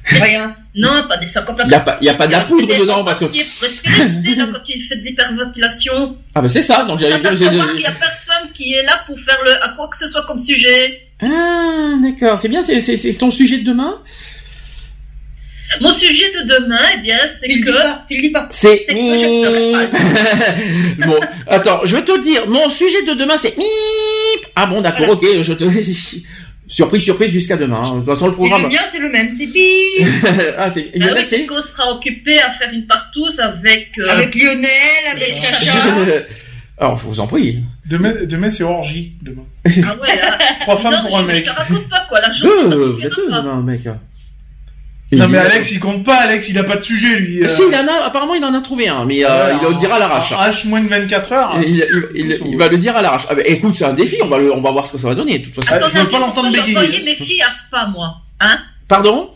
Rien. 0.05 0.55
Non, 0.75 1.07
pas 1.07 1.17
des 1.17 1.27
sacs 1.27 1.49
en 1.49 1.53
Il 1.53 1.67
plastique. 1.67 1.93
il 2.01 2.05
y 2.05 2.09
a 2.09 2.13
pas 2.13 2.27
de 2.27 2.31
la 2.31 2.41
poudre 2.41 2.67
dedans 2.79 3.03
parce 3.03 3.19
que. 3.19 3.25
respirer, 3.25 4.07
tu 4.07 4.13
sais, 4.13 4.35
là, 4.35 4.47
quand 4.53 4.63
tu 4.63 4.79
fais 4.81 4.95
de 4.95 5.01
l'hyperventilation. 5.01 6.17
Ah 6.33 6.41
bah 6.41 6.49
c'est 6.49 6.61
ça. 6.61 6.85
Donc 6.85 6.99
j'avais 6.99 7.19
bien. 7.19 7.31
doit 7.31 7.37
savoir 7.37 7.71
qu'il 7.73 7.81
y 7.81 7.85
a 7.85 7.91
personne 7.91 8.51
qui 8.53 8.73
est 8.73 8.83
là 8.83 9.01
pour 9.07 9.19
faire 9.19 9.39
le, 9.43 9.51
à 9.63 9.69
quoi 9.75 9.89
que 9.89 9.97
ce 9.97 10.07
soit 10.07 10.25
comme 10.25 10.39
sujet. 10.39 11.01
Ah 11.21 11.93
d'accord, 12.01 12.37
c'est 12.39 12.49
bien. 12.49 12.61
C'est 12.63 13.17
ton 13.17 13.31
sujet 13.31 13.57
de 13.57 13.63
demain? 13.63 13.99
Mon 15.81 15.91
sujet 15.91 16.31
de 16.31 16.47
demain, 16.53 16.79
eh 16.95 17.01
bien, 17.01 17.17
c'est 17.27 17.59
que. 17.59 17.71
tu 18.07 18.15
le 18.15 18.21
dis 18.21 18.29
pas. 18.29 18.47
C'est 18.51 18.85
bon, 21.05 21.19
attends, 21.47 21.81
je 21.83 21.95
vais 21.95 22.03
te 22.03 22.21
dire, 22.21 22.47
mon 22.47 22.69
sujet 22.69 23.03
de 23.07 23.13
demain 23.13 23.35
c'est 23.41 23.57
mip. 23.57 24.45
Ah 24.55 24.65
bon, 24.67 24.81
d'accord, 24.81 25.09
ok, 25.09 25.25
je 25.41 25.53
te 25.53 25.65
surprise, 26.67 27.03
surprise 27.03 27.31
jusqu'à 27.31 27.57
demain. 27.57 27.81
hein. 27.83 27.93
De 27.95 27.99
toute 27.99 28.07
façon, 28.07 28.27
le 28.27 28.33
Et 28.33 28.35
programme. 28.35 28.63
le 28.63 28.69
mien, 28.69 28.79
c'est 28.91 28.99
le 28.99 29.09
même, 29.09 29.31
c'est 29.37 29.47
pire. 29.47 30.07
ah, 30.57 30.69
c'est 30.69 30.91
Ah 31.01 31.07
oui, 31.13 31.21
c'est. 31.23 31.37
puisqu'on 31.37 31.61
sera 31.61 31.91
occupé 31.93 32.39
à 32.39 32.51
faire 32.51 32.69
une 32.73 32.85
partouze 32.87 33.39
avec. 33.39 33.89
euh, 33.99 34.07
Avec 34.09 34.35
Lionel, 34.35 34.67
avec 35.11 35.37
Chacha. 35.41 35.73
Alors, 36.77 36.97
je 36.97 37.05
vous 37.05 37.19
en 37.21 37.27
prie. 37.27 37.59
Demain, 37.89 38.13
demain 38.23 38.49
c'est 38.49 38.63
orgie. 38.63 39.13
Demain. 39.21 39.43
Ah 39.65 39.95
ouais, 40.01 40.15
là. 40.15 40.37
Trois 40.61 40.77
femmes 40.77 40.93
non, 40.93 41.07
pour 41.07 41.17
un 41.17 41.21
je, 41.21 41.27
mec. 41.27 41.45
Je 41.45 41.49
te 41.51 41.55
raconte 41.55 41.87
pas 41.89 42.05
quoi, 42.09 42.19
la 42.19 42.31
journée. 42.31 42.69
Deux, 42.69 42.85
vous 42.91 43.05
êtes 43.05 43.15
deux 43.15 43.29
pas. 43.29 43.41
demain, 43.41 43.61
mec. 43.61 43.81
Non 45.15 45.27
mais 45.27 45.37
Alex, 45.37 45.71
il 45.71 45.79
compte 45.79 46.03
pas. 46.03 46.15
Alex, 46.17 46.49
il 46.49 46.57
a 46.59 46.63
pas 46.63 46.75
de 46.77 46.81
sujet 46.81 47.15
lui. 47.15 47.43
euh. 47.43 47.47
Si, 47.49 47.61
il 47.67 47.75
en 47.75 47.87
a, 47.87 48.05
apparemment, 48.05 48.35
il 48.35 48.43
en 48.43 48.53
a 48.53 48.61
trouvé 48.61 48.87
un, 48.87 49.05
mais 49.05 49.23
euh, 49.25 49.53
il 49.61 49.67
le 49.67 49.73
dira 49.75 49.95
à 49.95 49.99
l'arrache. 49.99 50.31
H 50.31 50.67
moins 50.67 50.81
de 50.81 50.87
24 50.87 51.31
heures. 51.33 51.57
Il, 51.61 51.69
il- 51.69 52.07
il- 52.15 52.39
il 52.51 52.57
va 52.57 52.67
le 52.67 52.77
dire 52.77 52.95
à 52.95 53.01
l'arrache. 53.01 53.23
Ah, 53.29 53.35
bah, 53.35 53.41
écoute, 53.45 53.75
c'est 53.75 53.85
un 53.85 53.93
défi, 53.93 54.17
on 54.23 54.27
va, 54.27 54.37
le- 54.37 54.53
on 54.53 54.61
va 54.61 54.71
voir 54.71 54.85
ce 54.87 54.93
que 54.93 54.97
ça 54.97 55.07
va 55.09 55.15
donner, 55.15 55.39
de 55.39 55.45
toute 55.45 55.55
façon. 55.55 55.73
À 55.73 55.79
ton 55.79 55.87
je 55.87 55.97
veux 55.97 56.07
pas 56.09 56.19
l'entendre 56.19 56.33
pourquoi 56.33 56.49
j'ai 56.51 56.61
bégayer. 56.61 56.77
envoyé 56.77 57.03
mes 57.03 57.15
filles 57.15 57.41
à 57.41 57.51
Spa, 57.51 57.87
moi 57.91 58.17
Hein? 58.39 58.59
Pardon? 58.87 59.29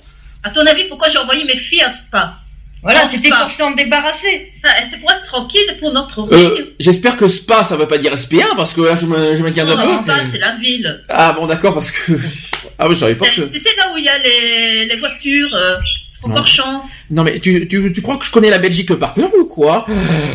À 0.43 0.49
ton 0.51 0.61
avis, 0.61 0.83
pourquoi 0.87 1.09
j'ai 1.09 1.17
envoyé 1.17 1.43
mes 1.45 1.55
filles 1.57 1.81
à 1.81 1.89
Spa? 1.89 2.35
Voilà, 2.81 3.05
c'était 3.05 3.29
pour 3.29 3.49
s'en 3.51 3.71
débarrasser. 3.71 4.51
Ah, 4.63 4.69
C'est 4.89 4.99
pour 5.01 5.11
être 5.11 5.23
tranquille 5.23 5.75
pour 5.79 5.91
notre 5.91 6.21
ring. 6.21 6.33
euh, 6.59 6.73
J'espère 6.79 7.17
que 7.17 7.27
SPA, 7.27 7.63
ça 7.65 7.75
veut 7.75 7.87
pas 7.87 7.97
dire 7.97 8.17
SPA, 8.17 8.55
parce 8.55 8.73
que 8.73 8.81
là, 8.81 8.95
je 8.95 9.05
me- 9.05 9.35
je 9.35 9.43
m'inquiète 9.43 9.67
un 9.67 9.75
Non, 9.75 9.85
peu. 9.85 9.93
Spa, 10.03 10.19
c'est 10.23 10.37
la 10.37 10.55
ville. 10.55 11.03
Ah 11.09 11.33
bon, 11.33 11.45
d'accord, 11.47 11.73
parce 11.73 11.91
que... 11.91 12.13
Ah 12.81 12.87
oui, 12.87 12.95
je 12.95 13.01
savais 13.01 13.15
pas 13.15 13.27
que... 13.27 13.41
Tu 13.41 13.59
sais 13.59 13.75
là 13.77 13.91
où 13.93 13.97
il 13.97 14.05
y 14.05 14.07
a 14.09 14.17
les, 14.19 14.85
les 14.85 14.95
voitures, 14.95 15.53
euh, 15.53 15.75
Francorchamps 16.21 16.83
Non 17.11 17.23
mais 17.23 17.39
tu, 17.41 17.67
tu, 17.67 17.91
tu 17.91 18.01
crois 18.01 18.15
que 18.17 18.23
je 18.25 18.31
connais 18.31 18.49
la 18.49 18.57
Belgique 18.59 18.93
par 18.95 19.13
cœur 19.13 19.29
ou 19.37 19.43
quoi? 19.45 19.85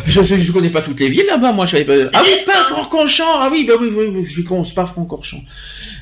Je, 0.05 0.21
je, 0.21 0.35
je 0.35 0.51
connais 0.51 0.69
pas 0.69 0.81
toutes 0.83 0.99
les 0.99 1.09
villes 1.09 1.25
là-bas, 1.27 1.51
moi 1.51 1.65
je 1.65 1.71
savais 1.71 1.83
pas... 1.85 2.09
Ah 2.13 2.21
oui, 2.23 2.29
Spa, 2.39 2.53
Francorchamps 2.69 3.39
Ah 3.39 3.49
oui, 3.51 3.65
bah 3.67 3.73
oui, 3.81 3.89
oui, 3.91 4.05
oui, 4.13 4.25
je 4.25 4.31
suis 4.31 4.43
con, 4.43 4.63
Spa, 4.63 4.85
Francorchamps. 4.85 5.41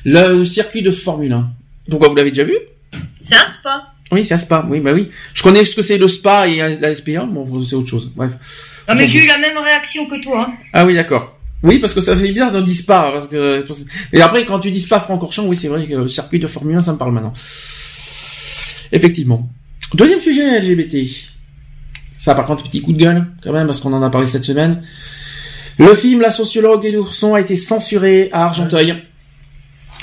Le 0.04 0.44
circuit 0.44 0.82
de 0.82 0.90
Formule 0.90 1.32
1. 1.32 1.46
Donc 1.88 2.06
vous 2.06 2.14
l'avez 2.14 2.30
déjà 2.30 2.44
vu? 2.44 2.56
C'est 3.22 3.36
un 3.36 3.46
Spa. 3.46 3.93
Oui, 4.12 4.24
c'est 4.24 4.34
un 4.34 4.38
Spa, 4.38 4.66
oui, 4.68 4.80
bah 4.80 4.92
oui. 4.92 5.08
Je 5.32 5.42
connais 5.42 5.64
ce 5.64 5.74
que 5.74 5.82
c'est 5.82 5.98
le 5.98 6.08
Spa 6.08 6.46
et 6.46 6.58
la 6.78 6.94
SPA, 6.94 7.24
bon, 7.24 7.64
c'est 7.64 7.74
autre 7.74 7.88
chose, 7.88 8.10
bref. 8.14 8.32
Non, 8.88 8.94
mais 8.96 9.08
j'ai 9.08 9.24
eu 9.24 9.26
la 9.26 9.38
même 9.38 9.56
réaction 9.56 10.06
que 10.06 10.20
toi. 10.20 10.46
Hein. 10.48 10.54
Ah 10.72 10.84
oui, 10.84 10.94
d'accord. 10.94 11.38
Oui, 11.62 11.78
parce 11.78 11.94
que 11.94 12.02
ça 12.02 12.14
fait 12.14 12.30
bizarre 12.30 12.52
de 12.52 12.60
dire 12.60 12.74
Spa. 12.74 13.10
Parce 13.14 13.28
que... 13.28 13.64
Et 14.12 14.20
après, 14.20 14.44
quand 14.44 14.60
tu 14.60 14.70
dis 14.70 14.80
Spa 14.80 15.00
Francorchamps, 15.00 15.46
oui, 15.46 15.56
c'est 15.56 15.68
vrai 15.68 15.86
que 15.86 15.94
le 15.94 16.08
circuit 16.08 16.38
de 16.38 16.46
Formule 16.46 16.76
1, 16.76 16.80
ça 16.80 16.92
me 16.92 16.98
parle 16.98 17.12
maintenant. 17.12 17.32
Effectivement. 18.92 19.48
Deuxième 19.94 20.20
sujet 20.20 20.60
LGBT. 20.60 21.06
Ça, 22.18 22.34
par 22.34 22.44
contre, 22.44 22.64
petit 22.64 22.82
coup 22.82 22.92
de 22.92 22.98
gueule, 22.98 23.26
quand 23.42 23.52
même, 23.52 23.66
parce 23.66 23.80
qu'on 23.80 23.92
en 23.94 24.02
a 24.02 24.10
parlé 24.10 24.26
cette 24.26 24.44
semaine. 24.44 24.82
Le 25.78 25.94
film 25.94 26.20
La 26.20 26.30
sociologue 26.30 26.84
et 26.84 26.92
l'ourson 26.92 27.34
a 27.34 27.40
été 27.40 27.56
censuré 27.56 28.28
à 28.32 28.44
Argenteuil. 28.44 29.02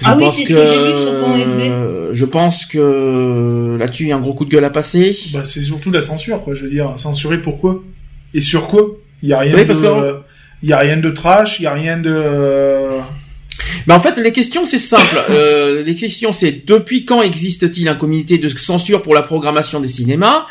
Je 0.01 0.07
Ah 0.07 0.15
oui, 0.17 0.23
pense 0.23 0.37
ce 0.37 0.43
que, 0.43 0.47
que 0.47 0.53
vu 0.53 1.71
euh, 1.71 2.09
je 2.13 2.25
pense 2.25 2.65
que 2.65 3.77
là-dessus, 3.79 4.03
il 4.03 4.09
y 4.09 4.11
a 4.11 4.17
un 4.17 4.19
gros 4.19 4.33
coup 4.33 4.45
de 4.45 4.49
gueule 4.49 4.65
à 4.65 4.69
passer. 4.69 5.17
Bah 5.33 5.43
c'est 5.43 5.61
surtout 5.61 5.91
la 5.91 6.01
censure 6.01 6.41
quoi. 6.41 6.55
Je 6.55 6.63
veux 6.63 6.69
dire, 6.69 6.93
censurer 6.97 7.41
pourquoi 7.41 7.81
Et 8.33 8.41
sur 8.41 8.67
quoi? 8.67 8.87
Il 9.23 9.29
y 9.29 9.33
a 9.33 9.39
rien 9.39 9.53
Oui, 9.55 9.61
de. 9.61 9.67
parce 9.67 9.81
Il 10.63 10.69
y 10.69 10.73
a 10.73 10.79
rien 10.79 10.97
de 10.97 11.09
trash. 11.11 11.59
Il 11.59 11.63
y 11.63 11.67
a 11.67 11.73
rien 11.73 11.97
de. 11.97 12.99
Mais 13.87 13.93
en 13.93 13.99
fait, 13.99 14.17
les 14.17 14.31
questions, 14.31 14.65
c'est 14.65 14.79
simple. 14.79 15.17
Euh, 15.29 15.83
les 15.83 15.95
questions, 15.95 16.33
c'est 16.33 16.65
depuis 16.65 17.05
quand 17.05 17.21
existe-t-il 17.21 17.87
un 17.87 17.95
comité 17.95 18.37
de 18.37 18.47
censure 18.47 19.01
pour 19.01 19.13
la 19.13 19.21
programmation 19.21 19.79
des 19.79 19.87
cinémas? 19.87 20.45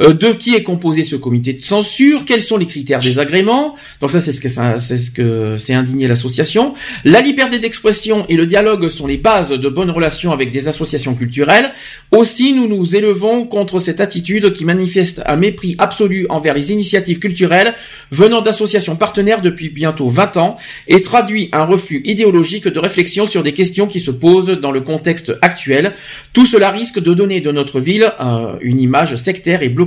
Euh, 0.00 0.12
De 0.12 0.32
qui 0.32 0.54
est 0.54 0.62
composé 0.62 1.02
ce 1.02 1.16
comité 1.16 1.52
de 1.52 1.64
censure? 1.64 2.24
Quels 2.24 2.42
sont 2.42 2.56
les 2.56 2.66
critères 2.66 3.00
des 3.00 3.18
agréments? 3.18 3.74
Donc 4.00 4.10
ça, 4.10 4.20
c'est 4.20 4.32
ce 4.32 4.40
que 4.40 4.48
c'est 4.48 4.98
ce 4.98 5.10
que 5.10 5.56
c'est 5.58 5.74
indigné 5.74 6.06
l'association. 6.06 6.74
La 7.04 7.20
liberté 7.20 7.58
d'expression 7.58 8.26
et 8.28 8.36
le 8.36 8.46
dialogue 8.46 8.88
sont 8.88 9.06
les 9.06 9.16
bases 9.16 9.50
de 9.50 9.68
bonnes 9.68 9.90
relations 9.90 10.32
avec 10.32 10.50
des 10.52 10.68
associations 10.68 11.14
culturelles. 11.14 11.72
Aussi, 12.12 12.52
nous 12.52 12.68
nous 12.68 12.96
élevons 12.96 13.46
contre 13.46 13.78
cette 13.78 14.00
attitude 14.00 14.52
qui 14.52 14.64
manifeste 14.64 15.22
un 15.26 15.36
mépris 15.36 15.74
absolu 15.78 16.26
envers 16.28 16.54
les 16.54 16.72
initiatives 16.72 17.18
culturelles 17.18 17.74
venant 18.10 18.40
d'associations 18.40 18.96
partenaires 18.96 19.40
depuis 19.40 19.70
bientôt 19.70 20.08
20 20.08 20.36
ans 20.36 20.56
et 20.88 21.02
traduit 21.02 21.48
un 21.52 21.64
refus 21.64 22.02
idéologique 22.04 22.68
de 22.68 22.78
réflexion 22.78 23.26
sur 23.26 23.42
des 23.42 23.52
questions 23.52 23.86
qui 23.86 24.00
se 24.00 24.10
posent 24.10 24.46
dans 24.46 24.72
le 24.72 24.80
contexte 24.80 25.32
actuel. 25.42 25.94
Tout 26.32 26.46
cela 26.46 26.70
risque 26.70 27.00
de 27.00 27.14
donner 27.14 27.40
de 27.40 27.50
notre 27.50 27.80
ville 27.80 28.12
euh, 28.20 28.54
une 28.60 28.80
image 28.80 29.16
sectaire 29.16 29.62
et 29.62 29.68
bloquée. 29.68 29.85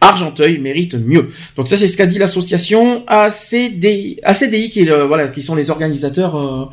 Argenteuil 0.00 0.58
mérite 0.58 0.94
mieux. 0.94 1.28
Donc 1.56 1.66
ça 1.68 1.76
c'est 1.76 1.88
ce 1.88 1.96
qu'a 1.96 2.06
dit 2.06 2.18
l'association 2.18 3.02
ACDI, 3.06 4.18
ACDI 4.22 4.70
qui, 4.70 4.80
est 4.82 4.84
le- 4.84 5.04
voilà, 5.04 5.28
qui 5.28 5.42
sont 5.42 5.54
les 5.54 5.70
organisateurs 5.70 6.36
euh, 6.36 6.64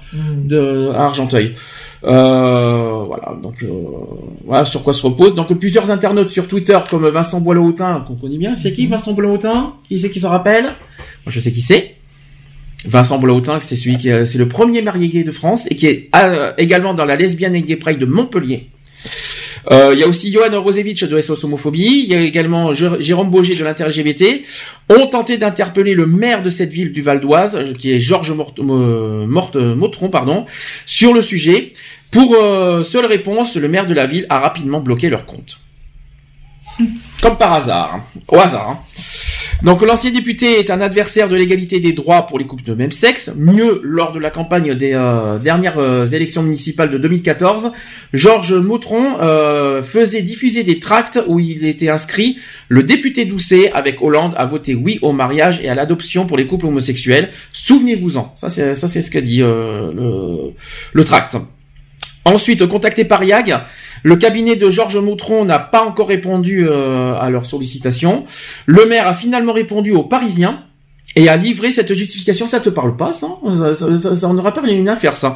de 0.45 0.89
à 0.93 1.05
Argenteuil. 1.05 1.53
Euh, 2.03 3.03
voilà, 3.07 3.35
donc 3.41 3.63
euh, 3.63 3.67
voilà 4.45 4.65
sur 4.65 4.83
quoi 4.83 4.93
se 4.93 5.01
repose. 5.01 5.33
Donc 5.33 5.51
plusieurs 5.57 5.89
internautes 5.91 6.29
sur 6.29 6.47
Twitter 6.47 6.77
comme 6.89 7.07
Vincent 7.09 7.41
Boileau-Hautin 7.41 8.03
qu'on 8.07 8.15
connaît 8.15 8.37
bien. 8.37 8.53
C'est 8.55 8.71
qui 8.73 8.85
Vincent 8.85 9.13
Boileau-Hautin 9.13 9.73
Qui 9.87 9.99
c'est 9.99 10.09
qui 10.11 10.19
s'en 10.19 10.29
rappelle? 10.29 10.65
Moi 10.65 11.29
je 11.29 11.39
sais 11.39 11.51
qui 11.51 11.61
c'est. 11.61 11.95
Vincent 12.87 13.17
Boileau-Hautin, 13.17 13.59
c'est 13.61 13.75
celui 13.75 13.97
qui 13.97 14.09
est- 14.09 14.27
c'est 14.27 14.37
le 14.37 14.47
premier 14.47 14.83
marié 14.83 15.07
gay 15.09 15.23
de 15.23 15.31
France 15.31 15.65
et 15.71 15.75
qui 15.75 15.87
est 15.87 16.09
euh, 16.15 16.53
également 16.59 16.93
dans 16.93 17.05
la 17.05 17.15
lesbienne 17.15 17.55
et 17.55 17.61
gay 17.63 17.77
pride 17.77 17.97
de 17.97 18.05
Montpellier. 18.05 18.69
Euh, 19.71 19.91
Il 19.93 19.99
y 19.99 20.03
a 20.03 20.07
aussi 20.07 20.31
Johan 20.31 20.61
Rosevich 20.61 21.03
de 21.03 21.19
SOS 21.19 21.43
Homophobie. 21.43 22.03
Il 22.03 22.13
y 22.13 22.15
a 22.15 22.19
également 22.21 22.73
Jé- 22.73 22.99
Jérôme 23.01 23.29
Boger 23.31 23.55
de 23.55 23.63
l'Inter-LGBT. 23.63 24.43
Ont 24.89 25.07
tenté 25.07 25.37
d'interpeller 25.37 25.93
le 25.93 26.05
maire 26.05 26.43
de 26.43 26.49
cette 26.49 26.69
ville 26.69 26.91
du 26.93 27.01
Val 27.01 27.19
d'Oise, 27.19 27.55
euh, 27.55 27.73
qui 27.73 27.91
est 27.91 27.99
Georges 27.99 28.31
Mort- 28.31 28.53
Morte- 28.59 29.55
Motron, 29.55 30.09
pardon, 30.09 30.45
sur 30.85 31.13
le 31.13 31.21
sujet. 31.21 31.73
Pour 32.11 32.35
euh, 32.35 32.83
seule 32.83 33.05
réponse, 33.07 33.55
le 33.57 33.67
maire 33.67 33.87
de 33.87 33.93
la 33.93 34.05
ville 34.05 34.25
a 34.29 34.39
rapidement 34.39 34.79
bloqué 34.79 35.09
leur 35.09 35.25
compte. 35.25 35.57
Comme 37.21 37.37
par 37.37 37.53
hasard, 37.53 37.99
au 38.27 38.35
hasard. 38.37 38.69
hein. 38.69 38.79
Donc 39.63 39.81
l'ancien 39.81 40.11
député 40.11 40.59
est 40.59 40.69
un 40.69 40.81
adversaire 40.81 41.29
de 41.29 41.35
l'égalité 41.35 41.79
des 41.79 41.93
droits 41.93 42.27
pour 42.27 42.37
les 42.37 42.45
couples 42.45 42.63
de 42.63 42.73
même 42.73 42.91
sexe. 42.91 43.31
Mieux, 43.35 43.79
lors 43.83 44.11
de 44.11 44.19
la 44.19 44.29
campagne 44.29 44.75
des 44.75 44.93
euh, 44.93 45.39
dernières 45.39 45.79
euh, 45.79 46.05
élections 46.05 46.43
municipales 46.43 46.89
de 46.89 46.97
2014, 46.97 47.71
Georges 48.13 48.53
Moutron 48.53 49.19
euh, 49.21 49.81
faisait 49.81 50.21
diffuser 50.21 50.63
des 50.63 50.79
tracts 50.79 51.19
où 51.27 51.39
il 51.39 51.65
était 51.65 51.89
inscrit 51.89 52.37
le 52.67 52.83
député 52.83 53.25
Doucet 53.25 53.71
avec 53.71 54.01
Hollande 54.01 54.33
a 54.37 54.45
voté 54.45 54.75
oui 54.75 54.99
au 55.01 55.13
mariage 55.13 55.61
et 55.63 55.69
à 55.69 55.75
l'adoption 55.75 56.25
pour 56.25 56.37
les 56.37 56.47
couples 56.47 56.65
homosexuels. 56.65 57.29
Souvenez-vous-en. 57.53 58.33
Ça 58.35 58.49
c'est 58.49 58.75
ça 58.75 58.87
c'est 58.87 59.01
ce 59.01 59.09
qu'a 59.09 59.21
dit 59.21 59.39
le, 59.39 60.51
le 60.93 61.03
tract. 61.03 61.37
Ensuite, 62.25 62.65
contacté 62.65 63.05
par 63.05 63.23
YAG, 63.23 63.55
le 64.05 64.17
cabinet 64.17 64.55
de 64.55 64.69
Georges 64.69 64.99
Moutron 64.99 65.45
n'a 65.45 65.57
pas 65.57 65.83
encore 65.83 66.09
répondu 66.09 66.67
euh, 66.69 67.15
à 67.19 67.31
leur 67.31 67.47
sollicitation. 67.47 68.25
Le 68.67 68.85
maire 68.85 69.07
a 69.07 69.15
finalement 69.15 69.51
répondu 69.51 69.93
aux 69.93 70.03
Parisiens 70.03 70.63
et 71.15 71.29
a 71.29 71.37
livré 71.37 71.71
cette 71.71 71.93
justification. 71.93 72.47
Ça 72.47 72.59
te 72.59 72.69
parle 72.69 72.95
pas, 72.95 73.11
ça 73.11 73.27
Ça, 73.49 73.73
ça, 73.73 73.93
ça, 73.93 74.15
ça 74.15 74.27
en 74.27 74.37
aura 74.37 74.51
pas 74.51 74.61
une 74.67 74.89
affaire, 74.89 75.15
ça. 75.15 75.35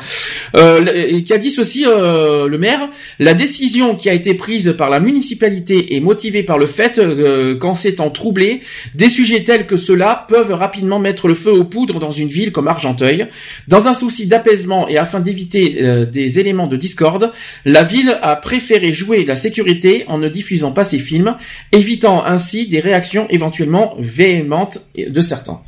Euh, 0.55 0.85
et 0.95 1.23
qui 1.23 1.33
a 1.33 1.37
dit 1.37 1.49
ceci, 1.49 1.85
euh, 1.87 2.47
le 2.47 2.57
maire, 2.57 2.89
la 3.19 3.33
décision 3.33 3.95
qui 3.95 4.09
a 4.09 4.13
été 4.13 4.33
prise 4.33 4.75
par 4.77 4.89
la 4.89 4.99
municipalité 4.99 5.95
est 5.95 5.99
motivée 5.99 6.43
par 6.43 6.57
le 6.57 6.67
fait 6.67 6.97
euh, 6.97 7.57
qu'en 7.57 7.75
ces 7.75 7.95
temps 7.95 8.09
troublés, 8.09 8.61
des 8.95 9.09
sujets 9.09 9.43
tels 9.43 9.65
que 9.65 9.77
ceux-là 9.77 10.25
peuvent 10.27 10.53
rapidement 10.53 10.99
mettre 10.99 11.27
le 11.27 11.35
feu 11.35 11.51
aux 11.51 11.63
poudres 11.63 11.99
dans 11.99 12.11
une 12.11 12.27
ville 12.27 12.51
comme 12.51 12.67
Argenteuil. 12.67 13.27
Dans 13.67 13.87
un 13.87 13.93
souci 13.93 14.27
d'apaisement 14.27 14.87
et 14.87 14.97
afin 14.97 15.19
d'éviter 15.19 15.77
euh, 15.81 16.05
des 16.05 16.39
éléments 16.39 16.67
de 16.67 16.75
discorde, 16.75 17.31
la 17.65 17.83
ville 17.83 18.17
a 18.21 18.35
préféré 18.35 18.93
jouer 18.93 19.23
la 19.25 19.35
sécurité 19.35 20.03
en 20.07 20.17
ne 20.17 20.29
diffusant 20.29 20.71
pas 20.71 20.83
ses 20.83 20.99
films, 20.99 21.35
évitant 21.71 22.25
ainsi 22.25 22.67
des 22.67 22.79
réactions 22.79 23.27
éventuellement 23.29 23.95
véhémentes 23.99 24.79
de 24.97 25.21
certains. 25.21 25.61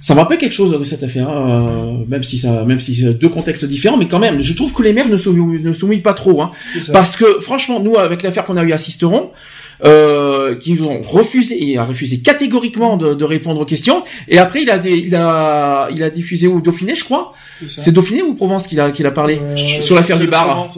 Ça 0.00 0.14
me 0.14 0.20
rappelle 0.20 0.38
quelque 0.38 0.52
chose 0.52 0.76
cette 0.84 1.02
affaire, 1.02 1.28
euh, 1.30 2.04
même 2.08 2.22
si 2.22 2.38
ça, 2.38 2.64
même 2.64 2.80
si 2.80 2.94
c'est 2.94 3.14
deux 3.14 3.28
contextes 3.28 3.64
différents, 3.64 3.96
mais 3.96 4.06
quand 4.06 4.18
même, 4.18 4.40
je 4.40 4.52
trouve 4.54 4.72
que 4.72 4.82
les 4.82 4.92
maires 4.92 5.08
ne 5.08 5.16
se, 5.16 5.30
ne 5.30 5.72
se 5.72 5.86
mouillent 5.86 6.00
pas 6.00 6.14
trop, 6.14 6.42
hein, 6.42 6.52
parce 6.92 7.16
que 7.16 7.40
franchement, 7.40 7.80
nous 7.80 7.96
avec 7.96 8.22
l'affaire 8.22 8.44
qu'on 8.44 8.56
a 8.56 8.64
eu 8.64 8.72
à 8.72 8.78
Sisteron, 8.78 9.30
euh, 9.84 10.54
qui 10.56 10.72
nous 10.74 10.86
ont 10.86 11.00
refusé, 11.02 11.56
il 11.62 11.78
a 11.78 11.84
refusé 11.84 12.18
catégoriquement 12.18 12.96
de, 12.96 13.14
de 13.14 13.24
répondre 13.24 13.60
aux 13.60 13.64
questions, 13.64 14.04
et 14.28 14.38
après 14.38 14.62
il 14.62 14.70
a, 14.70 14.76
il 14.84 15.14
a, 15.14 15.88
il 15.90 16.02
a 16.02 16.10
diffusé 16.10 16.46
au 16.46 16.60
Dauphiné, 16.60 16.94
je 16.94 17.04
crois. 17.04 17.32
C'est 17.66 17.92
Dauphiné 17.92 18.22
ou 18.22 18.34
Provence 18.34 18.66
qu'il 18.66 18.80
a, 18.80 18.90
qu'il 18.90 19.06
a 19.06 19.10
parlé 19.10 19.38
sur 19.82 19.94
l'affaire 19.96 20.16
c'est 20.16 20.22
du 20.24 20.28
bar. 20.30 20.68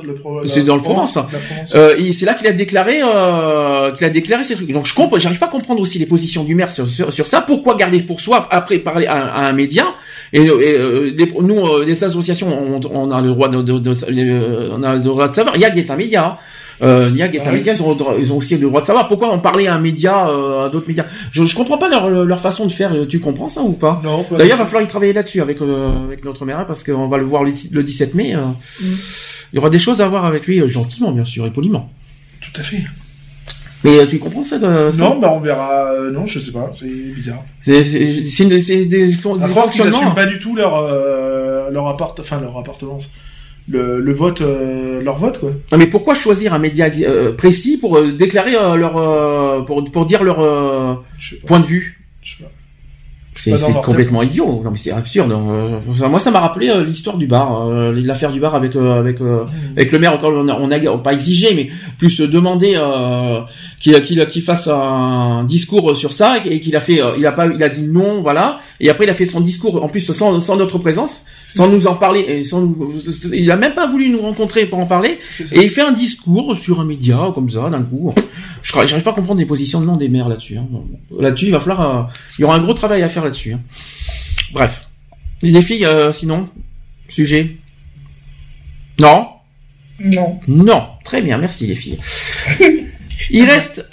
C'est 0.47 0.65
dans 0.65 0.77
le 0.77 0.83
Provence, 0.83 1.13
Provence. 1.13 1.33
la 1.33 1.39
Provence. 1.39 1.73
Euh, 1.75 1.97
et 1.99 2.13
c'est 2.13 2.27
là 2.27 2.35
qu'il 2.35 2.47
a 2.47 2.53
déclaré, 2.53 3.01
euh, 3.03 3.93
qu'il 3.93 4.07
a 4.07 4.11
déclaré 4.11 4.45
ces 4.45 4.55
trucs. 4.55 4.71
Donc 4.73 4.87
je 4.87 4.95
comprends, 4.95 5.19
j'arrive 5.19 5.39
pas 5.39 5.47
à 5.47 5.51
comprendre 5.51 5.81
aussi 5.81 5.99
les 5.99 6.07
positions 6.07 6.45
du 6.45 6.55
maire 6.55 6.71
sur, 6.73 6.89
sur, 6.89 7.13
sur 7.13 7.27
ça. 7.27 7.41
Pourquoi 7.41 7.75
garder 7.77 8.01
pour 8.01 8.21
soi 8.21 8.47
après 8.51 8.79
parler 8.79 9.07
à, 9.07 9.27
à 9.35 9.47
un 9.47 9.53
média? 9.53 9.87
Et, 10.33 10.43
et, 10.43 10.49
euh, 10.49 11.13
les- 11.17 11.33
nous, 11.41 11.67
euh, 11.67 11.85
les 11.85 12.03
associations, 12.05 12.49
on, 12.49 12.81
on 12.93 13.11
a 13.11 13.21
le 13.21 13.29
droit 13.29 13.49
de, 13.49 13.63
de- 13.63 13.79
de- 13.79 13.93
euh, 14.11 14.69
on 14.73 14.83
a 14.83 14.95
le 14.95 15.01
droit 15.01 15.29
de 15.29 15.35
savoir. 15.35 15.57
YAG 15.57 15.79
est 15.79 15.91
un 15.91 15.97
média. 15.97 16.37
Hein. 16.81 16.87
Euh, 16.87 17.11
est 17.37 17.41
un 17.41 17.45
Ah 17.49 17.53
média, 17.53 17.73
ils 17.73 17.83
ont, 17.83 17.97
ils 18.19 18.33
aussi 18.37 18.57
le 18.57 18.69
droit 18.69 18.81
de 18.81 18.87
savoir. 18.87 19.09
Pourquoi 19.09 19.33
on 19.33 19.39
parlait 19.41 19.67
à 19.67 19.75
un 19.75 19.79
média, 19.79 20.29
euh, 20.29 20.67
à 20.67 20.69
d'autres 20.69 20.89
médias 20.89 21.07
je, 21.31 21.45
je 21.45 21.57
comprends 21.57 21.79
pas 21.79 21.89
leur, 21.89 22.09
leur 22.11 22.41
façon 22.41 22.67
de 22.67 22.73
faire. 22.73 22.93
Tu 23.09 23.19
comprends 23.21 23.49
ça 23.49 23.63
ou 23.63 23.73
pas? 23.73 24.01
Non, 24.05 24.25
D'ailleurs, 24.37 24.57
du 24.57 24.61
va 24.63 24.67
falloir 24.67 24.83
y 24.83 24.87
travailler 24.87 25.13
là-dessus 25.13 25.41
avec 25.41 25.61
euh, 25.63 26.05
avec 26.05 26.25
notre 26.25 26.45
maire 26.45 26.65
parce 26.67 26.85
qu'on 26.85 27.09
va 27.09 27.17
le 27.19 27.25
voir 27.25 27.45
le, 27.45 27.53
le 27.73 27.83
17 27.83 28.15
mai. 28.15 28.35
euh, 28.35 28.41
Il 29.53 29.57
y 29.57 29.59
aura 29.59 29.71
des 29.71 29.79
choses 29.79 30.01
à 30.01 30.09
voir 30.09 30.25
avec 30.27 30.47
lui, 30.47 30.67
gentiment 30.69 31.13
bien 31.13 31.25
sûr 31.25 31.47
et 31.47 31.51
poliment. 31.51 31.91
Tout 32.41 32.61
à 32.61 32.63
fait. 32.63 32.83
Mais 33.85 34.07
tu 34.09 34.19
comprends 34.19 34.43
ça, 34.43 34.59
ça? 34.59 34.91
Non, 34.99 35.19
bah 35.21 35.33
on 35.33 35.41
verra. 35.41 35.93
non, 36.13 36.27
je 36.27 36.39
sais 36.41 36.51
pas, 36.51 36.71
c'est 36.73 36.87
bizarre. 36.89 37.45
C'est 37.65 37.83
des, 38.49 38.87
des 38.87 39.15
À 39.15 39.49
croire 39.49 39.71
qu'ils 39.71 39.83
fonctionnements. 39.83 39.91
n'assument 39.99 40.15
pas 40.15 40.27
du 40.27 40.39
tout 40.39 40.57
leur 40.57 41.71
leur 41.71 41.87
appart, 41.89 42.19
enfin 42.21 42.41
leur 42.41 42.57
appartenance, 42.59 43.11
le, 43.69 44.01
le 44.01 44.13
vote, 44.13 44.41
euh, 44.43 45.03
leur 45.03 45.17
vote 45.17 45.39
quoi. 45.41 45.51
Non, 45.73 45.79
mais 45.79 45.87
pourquoi 45.87 46.15
choisir 46.15 46.55
un 46.55 46.59
média 46.59 46.89
euh, 47.01 47.35
précis 47.35 47.77
pour 47.79 47.97
euh, 47.97 48.13
déclarer 48.13 48.55
euh, 48.55 48.77
leur 48.77 48.97
euh, 48.97 49.63
pour 49.63 49.85
pour 49.91 50.07
dire 50.07 50.23
leur 50.23 50.41
euh, 50.41 50.95
point 51.47 51.61
de 51.61 51.67
vue? 51.67 52.03
C'est 53.39 53.53
complètement 53.85 54.23
idiot. 54.23 54.63
Non 54.65 54.71
mais 54.71 54.79
c'est 54.79 54.93
absurde. 54.93 55.31
Moi 56.09 56.19
ça 56.19 56.31
m'a 56.31 56.41
rappelé 56.41 56.73
l'histoire 56.87 57.19
du 57.19 57.27
bar, 57.27 57.67
euh, 57.69 57.93
l'affaire 57.93 58.33
du 58.33 58.41
bar 58.41 58.55
avec 58.55 58.75
euh, 58.77 58.99
avec 58.99 59.21
euh, 59.21 59.45
avec 59.77 59.93
le 59.93 59.99
maire. 59.99 60.15
Encore 60.15 60.33
on 60.33 60.49
a, 60.49 60.55
on 60.59 60.71
a 60.71 60.99
pas 60.99 61.13
exigé 61.13 61.55
mais 61.55 61.69
plus 61.99 62.19
demandé 62.23 62.73
euh, 62.77 63.41
qu'il 63.79 64.01
qu'il 64.01 64.27
qu'il 64.27 64.41
fasse 64.41 64.69
un 64.69 65.45
discours 65.45 65.95
sur 65.95 66.15
ça 66.15 66.39
et 66.47 66.61
qu'il 66.61 66.77
a 66.77 66.81
fait 66.81 67.03
euh, 67.03 67.13
il 67.19 67.27
a 67.27 67.33
pas 67.33 67.47
il 67.47 67.63
a 67.63 67.69
dit 67.69 67.83
non 67.83 68.23
voilà 68.23 68.59
et 68.81 68.89
après 68.89 69.05
il 69.05 69.11
a 69.11 69.15
fait 69.15 69.27
son 69.27 69.43
discours 69.43 69.85
en 69.85 69.89
plus 69.89 70.01
sans 70.01 70.41
sans 70.41 70.57
notre 70.57 70.79
présence 70.79 71.27
sans 71.57 71.69
nous 71.69 71.87
en 71.87 71.95
parler 71.95 72.21
et 72.21 72.45
sans 72.45 72.61
nous- 72.63 72.93
il 73.33 73.51
a 73.51 73.57
même 73.57 73.75
pas 73.75 73.87
voulu 73.87 74.09
nous 74.11 74.21
rencontrer 74.21 74.67
pour 74.67 74.79
en 74.79 74.87
parler 74.87 75.19
et 75.53 75.63
il 75.63 75.71
fait 75.71 75.83
un 75.83 75.93
discours 75.93 76.57
sur 76.57 76.81
un 76.81 76.85
média 76.85 77.19
comme 77.35 77.49
ça 77.51 77.71
d'un 77.71 77.83
coup. 77.83 78.13
Je 78.63 78.73
j'arrive 78.73 79.03
pas 79.03 79.11
à 79.11 79.15
comprendre 79.15 79.41
les 79.41 79.47
positionnements 79.47 79.97
des 79.97 80.09
maires 80.09 80.29
là-dessus. 80.29 80.59
hein. 80.59 80.67
Là-dessus 81.19 81.47
il 81.47 81.53
va 81.53 81.61
falloir 81.61 81.81
euh, 81.81 82.03
il 82.39 82.43
y 82.43 82.45
aura 82.45 82.57
un 82.57 82.61
gros 82.63 82.75
travail 82.75 83.03
à 83.03 83.09
faire 83.09 83.25
là-dessus. 83.25 83.53
hein. 83.55 83.61
Bref. 84.53 84.87
Les 85.43 85.61
filles, 85.63 85.85
euh, 85.85 86.13
sinon, 86.13 86.49
sujet? 87.09 87.57
Non? 88.99 89.27
Non. 90.01 90.41
Non. 90.49 90.83
Très 91.05 91.21
bien, 91.23 91.39
merci 91.39 91.67
les 91.67 91.75
filles. 91.75 91.97
Il 93.31 93.45
reste, 93.51 93.85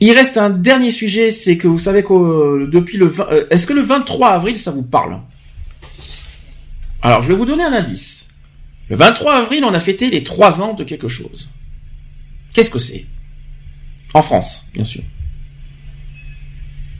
il 0.00 0.12
reste 0.12 0.36
un 0.38 0.50
dernier 0.50 0.90
sujet, 0.90 1.30
c'est 1.30 1.56
que 1.56 1.68
vous 1.68 1.78
savez 1.78 2.02
que 2.02 2.12
euh, 2.12 2.68
depuis 2.72 2.98
le 2.98 3.06
20, 3.06 3.26
euh, 3.30 3.46
est-ce 3.50 3.66
que 3.66 3.72
le 3.74 3.82
23 3.82 4.28
avril 4.30 4.58
ça 4.58 4.70
vous 4.70 4.82
parle? 4.82 5.18
Alors 7.06 7.22
je 7.22 7.28
vais 7.28 7.34
vous 7.36 7.46
donner 7.46 7.62
un 7.62 7.72
indice. 7.72 8.28
Le 8.88 8.96
23 8.96 9.36
avril, 9.36 9.62
on 9.64 9.72
a 9.72 9.78
fêté 9.78 10.10
les 10.10 10.24
trois 10.24 10.60
ans 10.60 10.74
de 10.74 10.82
quelque 10.82 11.06
chose. 11.06 11.48
Qu'est-ce 12.52 12.70
que 12.70 12.80
c'est? 12.80 13.06
En 14.12 14.22
France, 14.22 14.66
bien 14.74 14.82
sûr. 14.84 15.02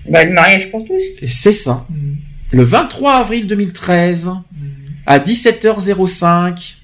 Bah, 0.09 0.25
le 0.25 0.33
mariage 0.33 0.71
pour 0.71 0.85
tous? 0.85 0.93
Et 1.21 1.27
c'est 1.27 1.53
ça. 1.53 1.87
Le 2.53 2.63
23 2.63 3.15
avril 3.15 3.49
2013, 3.49 4.31
à 5.07 5.19
17h05, 5.19 6.75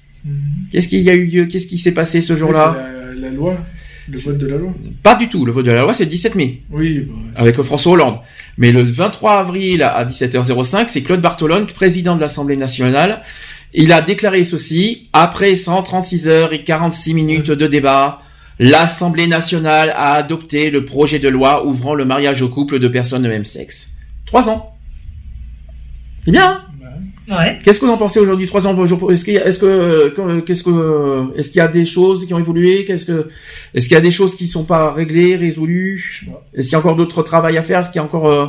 qu'est-ce 0.71 0.89
qu'il 0.89 1.01
y 1.01 1.09
a 1.09 1.13
eu 1.13 1.25
lieu? 1.25 1.45
Qu'est-ce 1.45 1.67
qui 1.67 1.77
s'est 1.77 1.93
passé 1.93 2.19
ce 2.19 2.35
jour-là? 2.35 2.75
C'est 2.75 3.21
la, 3.21 3.29
la 3.29 3.33
loi, 3.33 3.57
le 4.09 4.17
vote 4.17 4.37
de 4.37 4.47
la 4.47 4.57
loi. 4.57 4.73
Pas 5.01 5.15
du 5.15 5.29
tout. 5.29 5.45
Le 5.45 5.53
vote 5.53 5.65
de 5.65 5.71
la 5.71 5.81
loi, 5.81 5.93
c'est 5.93 6.03
le 6.03 6.09
17 6.09 6.35
mai. 6.35 6.61
Oui, 6.71 7.07
bah, 7.07 7.13
avec 7.37 7.61
François 7.61 7.93
Hollande. 7.93 8.19
Mais 8.57 8.71
le 8.71 8.83
23 8.83 9.39
avril 9.39 9.83
à 9.83 10.05
17h05, 10.05 10.87
c'est 10.87 11.01
Claude 11.01 11.21
Bartolone, 11.21 11.65
président 11.65 12.15
de 12.15 12.21
l'Assemblée 12.21 12.57
nationale. 12.57 13.21
Il 13.73 13.91
a 13.91 14.01
déclaré 14.01 14.43
ceci, 14.43 15.09
après 15.13 15.55
136 15.55 16.27
heures 16.27 16.53
et 16.53 16.63
46 16.63 17.13
minutes 17.15 17.51
de 17.51 17.65
débat, 17.65 18.21
l'Assemblée 18.59 19.27
nationale 19.27 19.91
a 19.95 20.13
adopté 20.13 20.69
le 20.69 20.85
projet 20.85 21.17
de 21.17 21.29
loi 21.29 21.65
ouvrant 21.65 21.95
le 21.95 22.05
mariage 22.05 22.43
aux 22.43 22.49
couples 22.49 22.77
de 22.77 22.87
personnes 22.87 23.23
de 23.23 23.29
même 23.29 23.45
sexe. 23.45 23.87
Trois 24.25 24.49
ans. 24.49 24.75
C'est 26.23 26.31
bien, 26.31 26.51
hein? 26.51 26.61
Ouais. 27.29 27.59
Qu'est-ce 27.63 27.79
que 27.79 27.85
vous 27.85 27.91
en 27.91 27.97
pensez 27.97 28.19
aujourd'hui, 28.19 28.47
trois 28.47 28.67
ans 28.67 28.75
Est-ce 29.09 29.23
qu'il 29.23 29.35
y 29.35 29.37
a, 29.37 29.45
est-ce 29.45 29.59
que, 29.59 29.65
euh, 29.65 30.41
qu'est-ce 30.41 30.63
que, 30.63 31.37
est-ce 31.37 31.49
qu'il 31.49 31.59
y 31.59 31.61
a 31.61 31.67
des 31.67 31.85
choses 31.85 32.25
qui 32.25 32.33
ont 32.33 32.39
évolué? 32.39 32.83
Qu'est-ce 32.83 33.05
que, 33.05 33.29
est-ce 33.73 33.87
qu'il 33.87 33.95
y 33.95 33.97
a 33.97 34.01
des 34.01 34.11
choses 34.11 34.35
qui 34.35 34.47
sont 34.47 34.65
pas 34.65 34.91
réglées, 34.91 35.35
résolues? 35.35 36.27
Est-ce 36.53 36.67
qu'il 36.67 36.73
y 36.73 36.75
a 36.75 36.79
encore 36.79 36.95
d'autres 36.95 37.23
travail 37.23 37.57
à 37.57 37.63
faire? 37.63 37.79
Est-ce 37.79 37.91
qu'il 37.91 37.99
y 37.99 38.01
a 38.01 38.05
encore, 38.05 38.27
euh, 38.27 38.47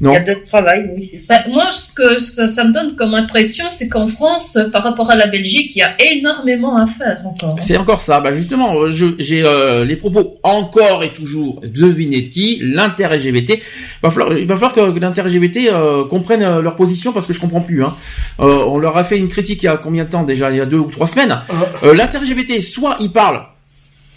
non 0.00 0.12
Il 0.12 0.14
y 0.14 0.16
a 0.16 0.20
d'autres 0.20 0.46
travail, 0.46 0.90
oui. 0.96 1.10
Ben, 1.28 1.40
moi, 1.48 1.70
ce 1.72 1.92
que 1.92 2.18
ça, 2.20 2.48
ça 2.48 2.64
me 2.64 2.72
donne 2.72 2.96
comme 2.96 3.14
impression, 3.14 3.66
c'est 3.70 3.88
qu'en 3.88 4.06
France, 4.06 4.58
par 4.72 4.82
rapport 4.82 5.10
à 5.10 5.16
la 5.16 5.26
Belgique, 5.26 5.72
il 5.74 5.78
y 5.80 5.82
a 5.82 5.94
énormément 6.12 6.76
à 6.76 6.86
faire 6.86 7.20
encore. 7.26 7.50
hein. 7.58 7.60
C'est 7.60 7.76
encore 7.76 8.00
ça. 8.00 8.20
Bah 8.20 8.32
justement, 8.32 8.88
je- 8.88 9.14
j'ai 9.18 9.42
euh, 9.44 9.84
les 9.84 9.96
propos 9.96 10.36
encore 10.42 11.04
et 11.04 11.10
toujours. 11.12 11.60
Devinez 11.64 12.22
de 12.22 12.28
qui 12.28 12.60
L'inter-LGBT. 12.62 13.60
Va 14.02 14.10
falloir, 14.10 14.36
il 14.38 14.46
va 14.46 14.54
falloir 14.56 14.72
que 14.72 14.98
l'inter-LGBT 15.00 15.68
euh, 15.72 16.04
comprenne 16.04 16.42
euh, 16.42 16.62
leur 16.62 16.76
position 16.76 17.12
parce 17.12 17.26
que 17.26 17.32
je 17.32 17.40
comprends 17.40 17.60
plus. 17.60 17.84
Hein. 17.84 17.94
Euh, 18.40 18.64
on 18.66 18.78
leur 18.78 18.96
a 18.96 19.04
fait 19.04 19.18
une 19.18 19.28
critique 19.28 19.62
il 19.62 19.66
y 19.66 19.68
a 19.68 19.76
combien 19.76 20.04
de 20.04 20.10
temps 20.10 20.22
déjà? 20.24 20.50
Il 20.50 20.56
y 20.56 20.60
a 20.60 20.66
deux 20.66 20.78
ou 20.78 20.90
trois 20.90 21.06
semaines. 21.06 21.36
Euh, 21.84 21.94
L'inter-LGBT, 21.94 22.60
soit 22.62 22.96
ils 23.00 23.10
parlent 23.12 23.42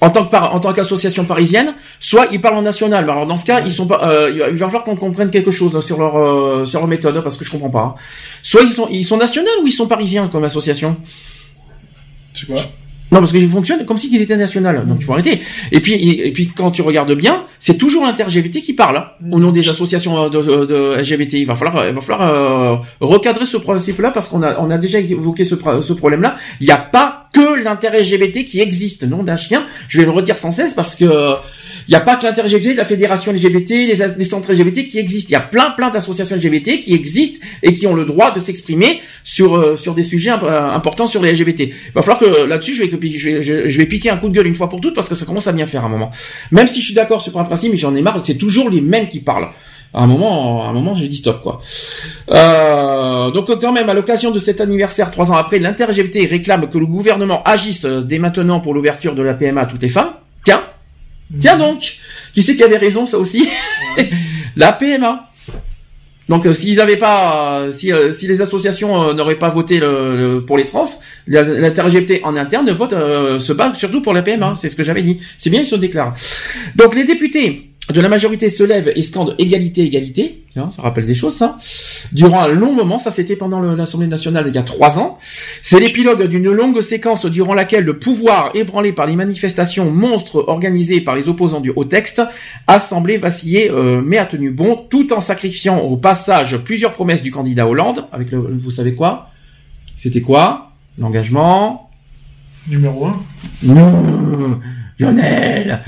en 0.06 0.10
tant 0.10 0.26
que 0.26 0.32
par- 0.32 0.54
en 0.54 0.60
tant 0.60 0.74
qu'association 0.74 1.24
parisienne, 1.26 1.74
soit 2.00 2.28
ils 2.32 2.42
parlent 2.42 2.58
en 2.58 2.62
national. 2.62 3.06
Mais 3.06 3.12
alors 3.12 3.26
dans 3.28 3.38
ce 3.38 3.46
cas, 3.46 3.62
ils 3.66 3.72
sont 3.72 3.88
pas. 3.88 4.02
euh, 4.10 4.50
il 4.52 4.58
va 4.58 4.66
falloir 4.68 4.84
qu'on 4.84 4.96
comprenne 4.96 5.30
quelque 5.32 5.52
chose 5.52 5.74
sur 5.86 5.98
leur 6.00 6.16
euh, 6.18 6.66
sur 6.66 6.80
leur 6.80 6.88
méthode 6.88 7.22
parce 7.24 7.38
que 7.38 7.46
je 7.46 7.52
comprends 7.52 7.70
pas. 7.70 7.82
hein. 7.82 7.96
Soit 8.44 8.62
ils 8.64 8.72
sont 8.74 8.88
ils 8.92 9.06
sont 9.06 9.18
nationaux 9.18 9.50
ou 9.64 9.68
ils 9.68 9.72
sont 9.72 9.88
parisiens 9.88 10.28
comme 10.28 10.44
association. 10.44 10.98
sais 12.34 12.46
pas. 12.48 12.60
Non, 13.12 13.20
parce 13.20 13.32
qu'ils 13.32 13.48
fonctionnent 13.48 13.86
comme 13.86 14.00
si 14.00 14.10
ils 14.12 14.22
étaient 14.24 14.36
nationaux. 14.38 14.72
Donc 14.88 14.98
il 15.00 15.06
faut 15.06 15.14
arrêter. 15.14 15.40
Et 15.72 15.80
puis, 15.82 15.94
et, 15.94 16.28
et 16.28 16.32
puis 16.34 16.48
quand 16.48 16.72
tu 16.72 16.82
regardes 16.82 17.14
bien, 17.14 17.44
c'est 17.60 17.78
toujours 17.78 18.04
l'inter-LGBT 18.06 18.62
qui 18.64 18.74
parle 18.74 18.98
hein, 18.98 19.06
au 19.32 19.38
nom 19.40 19.52
des 19.52 19.70
associations 19.70 20.18
euh, 20.26 20.30
de, 20.30 20.42
de- 20.42 20.66
de 20.66 20.96
LGBT. 21.00 21.34
Il 21.34 21.46
va 21.46 21.54
falloir, 21.54 21.88
il 21.88 21.94
va 21.94 22.02
falloir 22.02 22.28
euh, 22.28 22.76
recadrer 23.02 23.46
ce 23.46 23.58
principe-là 23.58 24.10
parce 24.10 24.30
qu'on 24.30 24.42
a, 24.42 24.60
on 24.60 24.70
a 24.72 24.80
déjà 24.80 25.00
évoqué 25.00 25.44
ce, 25.46 25.56
ce 25.82 25.94
problème-là. 25.94 26.36
Il 26.60 26.66
n'y 26.66 26.72
a 26.74 26.78
pas 26.78 27.23
que 27.34 27.62
l'inter-LGBT 27.62 28.46
qui 28.46 28.62
existe, 28.62 29.04
nom 29.04 29.24
d'un 29.24 29.36
chien. 29.36 29.66
Je 29.90 29.98
vais 29.98 30.06
le 30.06 30.12
redire 30.12 30.38
sans 30.38 30.52
cesse 30.52 30.74
parce 30.74 30.96
que 30.96 31.04
euh, 31.04 31.34
il 31.88 31.92
n'y 31.92 31.96
a 31.96 32.00
pas 32.00 32.16
que 32.16 32.24
l'inter-LGBT, 32.24 32.78
la 32.78 32.86
fédération 32.86 33.34
LGBT, 33.34 33.72
les, 34.16 34.24
centres 34.24 34.54
LGBT 34.54 34.86
qui 34.86 35.00
existent. 35.00 35.30
Il 35.30 35.34
y 35.34 35.36
a 35.36 35.42
plein, 35.42 35.72
plein 35.72 35.90
d'associations 35.90 36.36
LGBT 36.36 36.80
qui 36.80 36.94
existent 36.94 37.46
et 37.62 37.74
qui 37.74 37.88
ont 37.88 37.96
le 37.96 38.06
droit 38.06 38.32
de 38.32 38.40
s'exprimer 38.40 39.02
sur 39.24 39.56
euh, 39.56 39.76
sur 39.76 39.94
des 39.94 40.04
sujets 40.04 40.32
euh, 40.32 40.70
importants 40.70 41.08
sur 41.08 41.22
les 41.22 41.34
LGBT. 41.34 41.62
Il 41.62 41.74
va 41.94 42.04
falloir 42.04 42.20
que 42.20 42.46
là-dessus, 42.46 42.76
je 42.76 43.78
vais, 43.78 43.86
piquer 43.86 44.10
un 44.10 44.18
coup 44.18 44.30
de 44.30 44.34
gueule 44.34 44.48
une 44.48 44.56
fois 44.56 44.70
pour 44.70 44.80
toutes 44.80 44.96
parce 44.96 45.10
que 45.10 45.16
ça 45.16 45.26
commence 45.26 45.48
à 45.48 45.52
bien 45.52 45.66
faire 45.66 45.84
à 45.84 45.88
un 45.88 45.90
moment. 45.90 46.12
Même 46.52 46.68
si 46.68 46.80
je 46.80 46.86
suis 46.86 46.94
d'accord 46.94 47.22
sur 47.22 47.38
un 47.38 47.44
principe, 47.44 47.76
j'en 47.76 47.96
ai 47.96 48.02
marre, 48.02 48.22
c'est 48.24 48.38
toujours 48.38 48.70
les 48.70 48.82
mêmes 48.82 49.10
qui 49.10 49.20
parlent. 49.20 49.50
À 49.96 50.04
un 50.04 50.08
moment, 50.08 50.66
à 50.66 50.70
un 50.70 50.74
moment, 50.74 50.96
je 50.96 51.06
dis 51.06 51.18
stop 51.18 51.42
quoi. 51.44 51.62
Euh, 52.32 53.30
donc 53.32 53.46
quand 53.60 53.72
même, 53.72 53.90
à 53.90 53.94
l'occasion 53.94 54.32
de 54.32 54.40
cet 54.40 54.60
anniversaire, 54.62 55.12
trois 55.12 55.32
ans 55.32 55.36
après, 55.36 55.60
l'inter-LGBT 55.60 56.28
réclame 56.30 56.68
que 56.70 56.78
le 56.78 56.86
gouvernement 56.86 57.44
agisse 57.44 57.86
dès 57.86 58.20
maintenant 58.20 58.60
pour 58.60 58.74
l'ouverture 58.74 59.14
de 59.16 59.22
la 59.22 59.34
PMA 59.36 59.62
à 59.62 59.66
toutes 59.66 59.84
les 59.84 59.90
femmes. 59.90 60.14
Tiens, 60.44 60.64
tiens 61.40 61.58
donc, 61.58 61.98
qui 62.34 62.42
c'est 62.42 62.56
qui 62.56 62.64
avait 62.64 62.78
raison, 62.78 63.06
ça 63.06 63.18
aussi 63.20 63.48
La 64.56 64.74
PMA. 64.74 65.30
Donc 66.30 66.46
euh, 66.46 66.54
s'ils 66.54 66.80
avaient 66.80 66.96
pas, 66.98 67.60
euh, 67.60 67.72
si, 67.74 67.92
euh, 67.92 68.14
si 68.14 68.28
les 68.28 68.42
associations 68.42 69.14
n'auraient 69.14 69.36
pas 69.36 69.50
voté 69.50 69.78
le- 69.80 70.16
le- 70.36 70.46
pour 70.46 70.58
les 70.58 70.66
trans, 70.66 70.86
l'inter-LGBT 71.28 72.22
en 72.24 72.38
interne 72.38 72.72
vote 72.72 72.92
se 72.92 73.52
bat 73.52 73.74
surtout 73.76 74.02
pour 74.02 74.14
la 74.14 74.22
PMA. 74.22 74.54
C'est 74.58 74.70
ce 74.70 74.76
que 74.78 74.84
j'avais 74.84 75.02
dit. 75.02 75.20
C'est 75.38 75.50
bien 75.50 75.60
ils 75.60 75.66
se 75.66 75.76
déclarent. 75.76 76.14
Donc 76.78 76.96
les 76.96 77.04
députés 77.04 77.73
de 77.92 78.00
la 78.00 78.08
majorité 78.08 78.50
se 78.50 78.64
lèvent 78.64 78.94
et 78.96 79.02
scandent 79.02 79.36
égalité, 79.40 79.84
égalité. 79.84 80.46
Tiens, 80.54 80.70
ça 80.70 80.82
rappelle 80.82 81.06
des 81.06 81.14
choses, 81.14 81.36
ça. 81.36 81.58
Durant 82.14 82.42
un 82.42 82.48
long 82.48 82.72
moment, 82.72 82.98
ça 82.98 83.12
c'était 83.12 83.36
pendant 83.36 83.60
l'Assemblée 83.60 84.08
nationale 84.08 84.46
il 84.48 84.56
y 84.56 84.58
a 84.58 84.64
trois 84.64 85.00
ans. 85.00 85.18
C'est 85.64 85.82
l'épilogue 85.82 86.28
d'une 86.28 86.50
longue 86.50 86.82
séquence 86.82 87.26
durant 87.26 87.54
laquelle 87.54 87.84
le 87.84 88.00
pouvoir, 88.00 88.52
ébranlé 88.54 88.94
par 88.94 89.06
les 89.06 89.18
manifestations 89.18 89.92
monstres 89.92 90.46
organisées 90.48 91.02
par 91.02 91.16
les 91.16 91.28
opposants 91.28 91.60
du 91.60 91.74
haut 91.76 91.84
texte, 91.84 92.22
a 92.68 92.80
semblé 92.80 93.18
vaciller, 93.18 93.70
euh, 93.70 94.02
mais 94.04 94.18
a 94.18 94.26
tenu 94.26 94.52
bon, 94.52 94.86
tout 94.90 95.12
en 95.12 95.20
sacrifiant 95.20 95.80
au 95.80 95.98
passage 95.98 96.60
plusieurs 96.64 96.94
promesses 96.94 97.22
du 97.22 97.32
candidat 97.32 97.68
Hollande, 97.68 98.06
avec 98.14 98.32
le, 98.32 98.38
vous 98.38 98.72
savez 98.72 98.96
quoi? 98.96 99.30
C'était 99.98 100.22
quoi? 100.22 100.72
L'engagement? 100.98 101.90
Numéro 102.70 103.08
1. 103.08 103.24
non, 103.64 104.60
Lionel, 105.04 105.80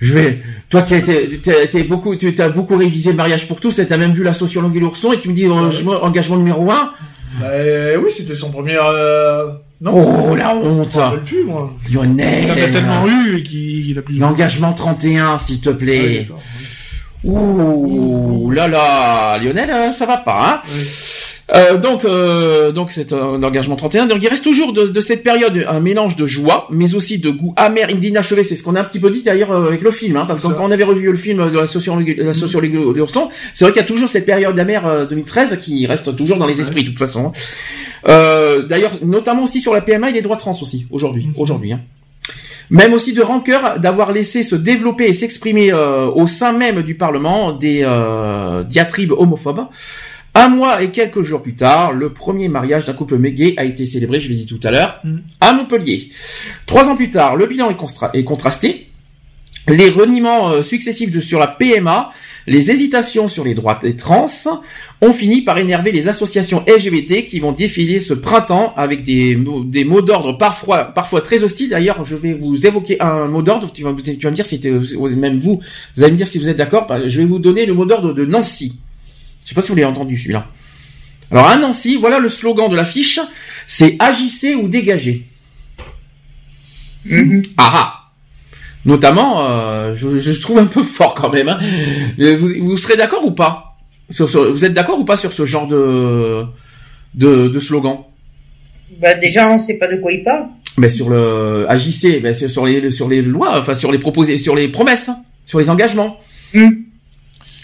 je 0.00 0.14
vais. 0.14 0.42
Toi 0.70 0.82
qui 0.82 0.94
as 0.94 0.98
été, 0.98 1.82
beaucoup, 1.84 2.16
tu 2.16 2.34
as 2.38 2.48
beaucoup 2.48 2.76
révisé 2.76 3.10
le 3.10 3.16
mariage 3.16 3.46
pour 3.46 3.60
tous, 3.60 3.78
et 3.78 3.86
t'as 3.86 3.98
même 3.98 4.12
vu 4.12 4.22
la 4.24 4.32
sociologue 4.32 4.74
et 4.76 4.80
l'ourson, 4.80 5.12
et 5.12 5.20
tu 5.20 5.28
me 5.28 5.34
dis 5.34 5.44
euh, 5.46 5.70
je- 5.70 5.84
engagement 5.86 6.36
numéro 6.36 6.70
un. 6.70 6.90
Bah, 7.40 7.46
euh, 7.46 7.96
oui, 8.02 8.10
c'était 8.10 8.36
son 8.36 8.50
premier. 8.50 8.76
euh, 8.82 9.46
Non, 9.80 9.92
Oh, 9.98 10.34
la 10.36 10.54
honte. 10.54 10.98
Plus, 11.26 11.44
moi. 11.44 11.72
Lionel. 11.92 12.44
Il 12.44 12.50
en 12.50 12.64
a 12.64 12.68
tellement 12.68 13.06
eu 13.08 13.42
qu'il 13.42 13.98
a 13.98 14.02
plus. 14.02 14.16
L'engagement 14.18 14.72
31, 14.72 15.36
s'il 15.38 15.60
te 15.60 15.70
Ah, 15.70 15.74
plaît. 15.74 16.28
Ouh 17.24 18.50
là 18.50 18.66
là, 18.68 19.38
Lionel, 19.38 19.70
euh, 19.70 19.92
ça 19.92 20.06
va 20.06 20.16
pas. 20.18 20.62
Hein 20.64 20.68
Euh, 21.54 21.76
donc, 21.76 22.04
euh, 22.04 22.72
donc 22.72 22.92
c'est 22.92 23.12
un 23.12 23.42
engagement 23.42 23.76
31. 23.76 24.06
Donc, 24.06 24.22
il 24.22 24.28
reste 24.28 24.44
toujours 24.44 24.72
de, 24.72 24.86
de 24.86 25.00
cette 25.00 25.22
période 25.22 25.64
un 25.68 25.80
mélange 25.80 26.16
de 26.16 26.26
joie, 26.26 26.68
mais 26.70 26.94
aussi 26.94 27.18
de 27.18 27.30
goût 27.30 27.52
amer, 27.56 27.88
d'inachevé. 27.88 28.44
C'est 28.44 28.56
ce 28.56 28.62
qu'on 28.62 28.74
a 28.76 28.80
un 28.80 28.84
petit 28.84 29.00
peu 29.00 29.10
dit 29.10 29.22
d'ailleurs 29.22 29.50
euh, 29.50 29.66
avec 29.66 29.82
le 29.82 29.90
film, 29.90 30.16
hein, 30.16 30.24
parce 30.26 30.40
que 30.40 30.46
quand 30.46 30.64
on 30.64 30.70
avait 30.70 30.84
revu 30.84 31.10
le 31.10 31.16
film 31.16 31.50
de 31.50 31.58
la 31.58 31.66
sociologue, 31.66 32.16
de 32.16 32.22
la 32.22 32.32
de 32.32 32.98
l'ourson, 32.98 33.28
c'est 33.54 33.64
vrai 33.64 33.72
qu'il 33.72 33.82
y 33.82 33.84
a 33.84 33.88
toujours 33.88 34.08
cette 34.08 34.24
période 34.24 34.58
amère 34.58 34.86
euh, 34.86 35.06
2013 35.06 35.58
qui 35.60 35.86
reste 35.86 36.14
toujours 36.16 36.38
dans 36.38 36.46
les 36.46 36.60
esprits 36.60 36.84
de 36.84 36.88
toute 36.88 36.98
façon. 36.98 37.26
hein. 37.26 37.32
Euh, 38.08 38.62
d'ailleurs, 38.62 38.92
notamment 39.02 39.44
aussi 39.44 39.60
sur 39.60 39.74
la 39.74 39.80
PMA 39.80 40.10
et 40.10 40.12
les 40.12 40.22
droits 40.22 40.36
trans 40.36 40.56
aussi 40.60 40.86
aujourd'hui, 40.90 41.28
aujourd'hui. 41.36 41.72
Hein. 41.72 41.80
Même 42.70 42.94
aussi 42.94 43.12
de 43.12 43.20
rancœur 43.20 43.78
d'avoir 43.80 44.12
laissé 44.12 44.42
se 44.42 44.56
développer 44.56 45.04
et 45.06 45.12
s'exprimer 45.12 45.72
euh, 45.72 46.06
au 46.06 46.26
sein 46.26 46.52
même 46.52 46.82
du 46.82 46.94
Parlement 46.94 47.52
des 47.52 47.82
euh, 47.84 48.62
diatribes 48.64 49.12
homophobes. 49.12 49.66
Un 50.34 50.48
mois 50.48 50.82
et 50.82 50.90
quelques 50.90 51.20
jours 51.22 51.42
plus 51.42 51.54
tard, 51.54 51.92
le 51.92 52.10
premier 52.10 52.48
mariage 52.48 52.86
d'un 52.86 52.94
couple 52.94 53.18
gay 53.18 53.52
a 53.58 53.64
été 53.64 53.84
célébré, 53.84 54.18
je 54.18 54.30
l'ai 54.30 54.34
dit 54.36 54.46
tout 54.46 54.60
à 54.62 54.70
l'heure, 54.70 55.02
à 55.40 55.52
Montpellier. 55.52 56.08
Trois 56.66 56.88
ans 56.88 56.96
plus 56.96 57.10
tard, 57.10 57.36
le 57.36 57.46
bilan 57.46 57.68
est, 57.70 57.74
constra- 57.78 58.10
est 58.14 58.24
contrasté. 58.24 58.88
Les 59.68 59.90
reniements 59.90 60.48
euh, 60.50 60.62
successifs 60.62 61.10
de- 61.10 61.20
sur 61.20 61.38
la 61.38 61.46
PMA, 61.46 62.10
les 62.48 62.70
hésitations 62.72 63.28
sur 63.28 63.44
les 63.44 63.54
droits 63.54 63.78
des 63.80 63.94
trans 63.94 64.26
ont 65.02 65.12
fini 65.12 65.42
par 65.42 65.58
énerver 65.58 65.92
les 65.92 66.08
associations 66.08 66.64
LGBT 66.66 67.24
qui 67.26 67.38
vont 67.38 67.52
défiler 67.52 68.00
ce 68.00 68.14
printemps 68.14 68.72
avec 68.76 69.04
des, 69.04 69.36
mots- 69.36 69.62
des 69.62 69.84
mots 69.84 70.00
d'ordre 70.02 70.32
parfois, 70.32 70.84
parfois 70.86 71.20
très 71.20 71.44
hostiles. 71.44 71.68
D'ailleurs, 71.68 72.02
je 72.02 72.16
vais 72.16 72.32
vous 72.32 72.66
évoquer 72.66 73.00
un 73.00 73.28
mot 73.28 73.42
d'ordre. 73.42 73.70
Tu 73.72 73.84
vas, 73.84 73.92
tu 74.02 74.16
vas 74.16 74.30
me 74.30 74.34
dire 74.34 74.46
si 74.46 74.58
même 75.16 75.36
vous, 75.36 75.60
vous 75.94 76.02
allez 76.02 76.12
me 76.12 76.16
dire 76.16 76.26
si 76.26 76.38
vous 76.38 76.48
êtes 76.48 76.56
d'accord. 76.56 76.86
Bah, 76.88 77.06
Je 77.06 77.18
vais 77.18 77.26
vous 77.26 77.38
donner 77.38 77.64
le 77.66 77.74
mot 77.74 77.84
d'ordre 77.84 78.12
de 78.14 78.24
Nancy. 78.24 78.78
Je 79.44 79.48
sais 79.48 79.54
pas 79.54 79.60
si 79.60 79.68
vous 79.68 79.74
l'avez 79.76 79.86
entendu 79.88 80.16
celui-là. 80.18 80.46
Alors 81.30 81.46
à 81.46 81.56
Nancy, 81.56 81.96
voilà 81.96 82.18
le 82.18 82.28
slogan 82.28 82.68
de 82.70 82.76
l'affiche, 82.76 83.18
c'est 83.66 83.96
agissez 83.98 84.54
ou 84.54 84.68
dégagez. 84.68 85.26
Ah 87.56 87.72
ah. 87.74 87.98
Notamment, 88.84 89.48
euh, 89.48 89.94
je, 89.94 90.18
je 90.18 90.40
trouve 90.40 90.58
un 90.58 90.66
peu 90.66 90.82
fort 90.82 91.14
quand 91.14 91.30
même. 91.30 91.48
hein. 91.48 91.58
Euh, 92.18 92.36
Vous, 92.36 92.48
vous 92.60 92.76
serez 92.76 92.96
d'accord 92.96 93.24
ou 93.24 93.30
pas 93.30 93.76
sur 94.10 94.28
ce- 94.28 94.38
Vous 94.38 94.64
êtes 94.64 94.74
d'accord 94.74 94.98
ou 94.98 95.04
pas 95.04 95.16
sur 95.16 95.32
ce 95.32 95.44
genre 95.44 95.66
de 95.68 96.44
de, 97.14 97.48
de 97.48 97.58
slogan? 97.58 97.98
Bah, 99.00 99.14
déjà, 99.14 99.48
on 99.48 99.58
sait 99.58 99.74
pas 99.78 99.86
de 99.88 99.96
quoi 100.00 100.12
il 100.12 100.22
parle. 100.22 100.46
Mais 100.78 100.88
sur 100.88 101.08
le 101.10 101.66
agissez, 101.68 102.20
sur 102.48 102.66
les 102.66 102.90
sur 102.90 103.08
les 103.08 103.22
lois, 103.22 103.58
enfin 103.58 103.74
sur 103.74 103.92
les 103.92 103.98
proposés, 103.98 104.38
sur 104.38 104.54
les 104.56 104.68
promesses, 104.68 105.10
sur 105.46 105.58
les 105.60 105.70
engagements. 105.70 106.18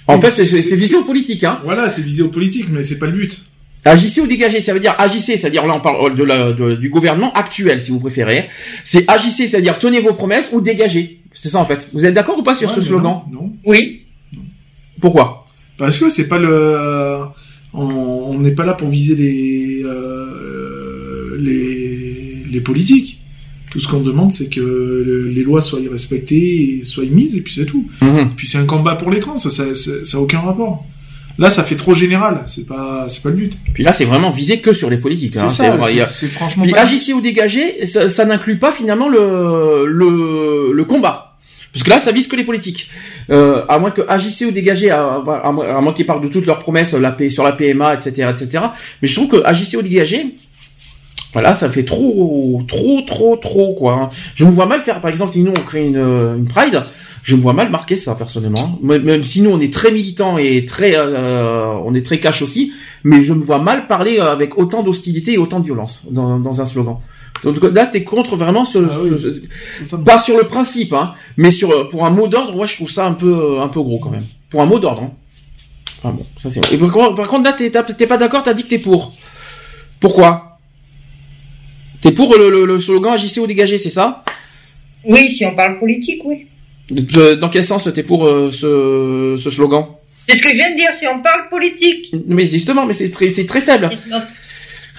En 0.08 0.18
fait, 0.18 0.30
c'est 0.30 0.94
aux 0.96 1.04
politiques. 1.04 1.44
Hein. 1.44 1.60
Voilà, 1.64 1.88
c'est 1.88 2.02
visé 2.02 2.22
aux 2.22 2.28
politiques, 2.28 2.66
mais 2.70 2.82
c'est 2.82 2.98
pas 2.98 3.06
le 3.06 3.12
but. 3.12 3.38
Agissez 3.84 4.20
ou 4.20 4.26
dégagez, 4.26 4.60
ça 4.60 4.74
veut 4.74 4.80
dire 4.80 4.94
agissez, 4.98 5.36
c'est-à-dire 5.36 5.64
là 5.64 5.74
on 5.74 5.80
parle 5.80 6.14
de 6.16 6.24
la, 6.24 6.50
de- 6.52 6.74
du 6.74 6.90
gouvernement 6.90 7.32
actuel 7.32 7.80
si 7.80 7.90
vous 7.92 8.00
préférez. 8.00 8.48
C'est 8.84 9.08
agissez, 9.08 9.46
c'est-à-dire 9.46 9.78
tenez 9.78 10.00
vos 10.00 10.12
promesses 10.14 10.48
ou 10.52 10.60
dégagez. 10.60 11.20
C'est 11.32 11.48
ça 11.48 11.60
en 11.60 11.64
fait. 11.64 11.88
Vous 11.92 12.04
êtes 12.04 12.12
d'accord 12.14 12.36
ou 12.38 12.42
pas 12.42 12.54
sur 12.56 12.68
Ouais, 12.68 12.74
ce 12.74 12.82
slogan? 12.82 13.20
Non. 13.30 13.40
non. 13.42 13.52
Oui. 13.64 14.02
Pourquoi? 15.00 15.46
Parce 15.78 15.96
que 15.96 16.10
c'est 16.10 16.26
pas 16.26 16.38
le. 16.38 17.20
On 17.72 17.84
on 17.84 18.38
n'est 18.40 18.50
pas 18.50 18.64
là 18.64 18.74
pour 18.74 18.88
viser 18.88 19.14
les 19.14 19.82
euh, 19.84 21.36
les 21.38 22.42
les 22.50 22.60
politiques. 22.60 23.17
Tout 23.70 23.80
ce 23.80 23.88
qu'on 23.88 24.00
demande, 24.00 24.32
c'est 24.32 24.48
que 24.48 24.60
le- 24.60 25.28
les 25.28 25.42
lois 25.42 25.60
soient 25.60 25.80
respectées 25.90 26.78
et 26.80 26.84
soient 26.84 27.05
mises, 27.05 27.36
et 27.36 27.40
puis 27.42 27.52
c'est 27.55 27.66
tout. 27.66 27.86
Mhm. 28.00 28.32
Puis 28.36 28.48
c'est 28.48 28.58
un 28.58 28.64
combat 28.64 28.94
pour 28.97 29.10
les 29.10 29.20
trans, 29.20 29.36
ça, 29.38 29.50
ça, 29.50 29.64
ça 29.74 30.16
a 30.16 30.20
aucun 30.20 30.40
rapport. 30.40 30.84
Là, 31.38 31.50
ça 31.50 31.62
fait 31.62 31.76
trop 31.76 31.94
général. 31.94 32.42
C'est 32.47 32.66
pas, 32.66 33.06
c'est 33.08 33.22
pas 33.22 33.28
le 33.30 33.36
but. 33.36 33.52
Puis 33.72 33.84
là 33.84 33.92
c'est 33.92 34.05
vraiment 34.06 34.30
visé 34.30 34.58
que 34.60 34.72
sur 34.72 34.90
les 34.90 34.97
politiques. 34.98 35.34
C'est 35.34 35.40
hein. 35.40 35.48
ça, 35.48 35.64
c'est- 36.10 36.26
franchement 36.28 36.64
Puis 36.64 36.72
pas- 36.72 36.80
agissez 36.80 37.12
ou 37.12 37.20
dégagez, 37.20 37.86
ça, 37.86 38.08
ça 38.08 38.24
n'inclut 38.24 38.58
pas 38.58 38.72
finalement 38.72 39.08
le, 39.08 39.86
le 39.86 40.72
le 40.72 40.84
combat. 40.84 41.24
Parce 41.72 41.84
que 41.84 41.90
là, 41.90 41.98
ça 41.98 42.10
vise 42.12 42.26
que 42.26 42.34
les 42.34 42.44
politiques. 42.44 42.88
Euh, 43.30 43.62
à 43.68 43.78
moins 43.78 43.90
que 43.90 44.00
agissez 44.08 44.47
ou 44.47 44.50
dégagez, 44.50 44.90
à, 44.90 45.16
à, 45.44 45.52
moins- 45.52 45.76
à 45.76 45.80
moins 45.82 45.92
qu'ils 45.92 46.06
parlent 46.06 46.22
de 46.22 46.28
toutes 46.28 46.47
leurs 46.47 46.58
promesses, 46.58 46.94
la 46.94 47.14
sur 47.28 47.44
la 47.44 47.52
PMA, 47.52 47.94
etc., 47.94 48.30
etc. 48.32 48.64
Mais 49.02 49.06
je 49.06 49.14
trouve 49.14 49.28
que 49.28 49.44
agissez 49.44 49.76
ou 49.76 49.82
dégagez, 49.82 50.34
voilà, 51.32 51.55
ça 51.55 51.68
fait 51.70 51.84
trop, 51.84 52.62
trop, 52.66 53.02
trop, 53.02 53.36
trop, 53.36 53.74
quoi. 53.74 53.92
hein. 53.94 54.10
Je 54.34 54.44
me 54.44 54.50
vois 54.50 54.66
mal 54.66 54.81
faire, 54.81 55.00
par 55.00 55.10
exemple, 55.10 55.32
si 55.32 55.40
nous 55.42 55.50
on 55.57 55.60
crée 55.62 55.86
une, 55.86 55.97
une 55.98 56.47
Pride, 56.48 56.84
je 57.23 57.36
me 57.36 57.40
vois 57.42 57.52
mal 57.52 57.70
marquer 57.70 57.97
ça 57.97 58.15
personnellement. 58.15 58.78
Même 58.82 59.02
même 59.02 59.23
si 59.24 59.42
nous 59.42 59.50
on 59.50 59.60
est 59.60 59.73
très 59.73 59.92
militants 59.92 60.39
et 60.39 60.65
très, 60.65 60.92
euh, 60.97 61.73
on 61.84 61.92
est 61.92 62.05
très 62.05 62.18
cash 62.18 62.40
aussi, 62.40 62.73
mais 63.05 63.23
je 63.23 63.34
me 63.34 63.42
vois 63.44 63.58
mal 63.58 63.86
parler 63.86 64.18
euh, 64.18 64.32
avec 64.32 64.57
autant 64.58 64.82
d'hostilité 64.82 65.34
et 65.34 65.39
autant 65.39 65.60
de 65.60 65.65
violence 65.66 66.05
dans, 66.10 66.39
dans 66.39 66.60
un 66.62 66.65
slogan. 66.65 66.97
Donc 67.44 67.62
là, 67.62 67.86
t'es 67.86 68.02
contre 68.02 68.34
vraiment 68.36 68.65
sur, 68.65 68.81
Ah 68.90 68.97
oui. 69.02 69.10
ce- 69.89 69.97
pas 69.97 70.18
sur 70.18 70.36
le 70.39 70.44
principe, 70.44 70.92
hein, 70.94 71.12
mais 71.36 71.50
sur 71.50 71.70
euh, 71.70 71.84
pour 71.90 72.07
un 72.07 72.10
mot 72.10 72.26
d'ordre, 72.26 72.57
ouais, 72.57 72.66
je 72.66 72.74
trouve 72.76 72.90
ça 72.90 73.07
un 73.07 73.12
peu 73.12 73.31
euh, 73.58 73.62
un 73.62 73.68
peu 73.68 73.81
gros 73.82 73.98
quand 73.98 74.10
même. 74.10 74.24
Pour 74.50 74.62
un 74.62 74.66
mot 74.66 74.78
d'ordre. 74.78 75.02
Hein. 75.02 75.10
Enfin 75.98 76.15
bon, 76.16 76.24
ça 76.39 76.48
c'est. 76.48 76.60
par, 76.78 76.90
contre- 76.90 77.15
par 77.15 77.28
contre 77.28 77.44
là, 77.44 77.52
t'es 77.52 78.07
pas 78.07 78.16
d'accord, 78.16 78.42
t'as 78.42 78.55
dit 78.55 78.62
que 78.65 78.68
t'es 78.70 78.78
pour. 78.78 79.12
Pourquoi? 80.00 80.48
T'es 82.01 82.12
pour 82.12 82.36
le, 82.36 82.51
le, 82.51 82.65
le 82.65 82.78
slogan 82.78 83.15
agissez 83.15 83.41
ou 83.41 83.47
dégagez, 83.47 83.78
c'est 83.78 83.91
ça? 83.91 84.25
Oui, 85.05 85.31
si 85.31 85.44
on 85.44 85.55
parle 85.55 85.78
politique, 85.78 86.23
oui. 86.25 86.47
De- 86.91 87.35
Dans 87.35 87.49
quel 87.49 87.65
sens 87.65 87.89
t'es 87.94 88.02
pour 88.02 88.27
euh, 88.27 88.51
ce, 88.51 89.36
ce 89.43 89.51
slogan? 89.51 89.86
C'est 90.28 90.36
ce 90.36 90.43
que 90.43 90.49
je 90.51 90.55
viens 90.55 90.70
de 90.70 90.77
dire, 90.77 90.93
si 90.94 91.07
on 91.07 91.20
parle 91.20 91.49
politique. 91.49 92.12
Mais 92.27 92.47
justement, 92.47 92.85
mais 92.86 92.94
c'est 92.94 93.10
très 93.10 93.31
très 93.31 93.60
faible. 93.60 93.91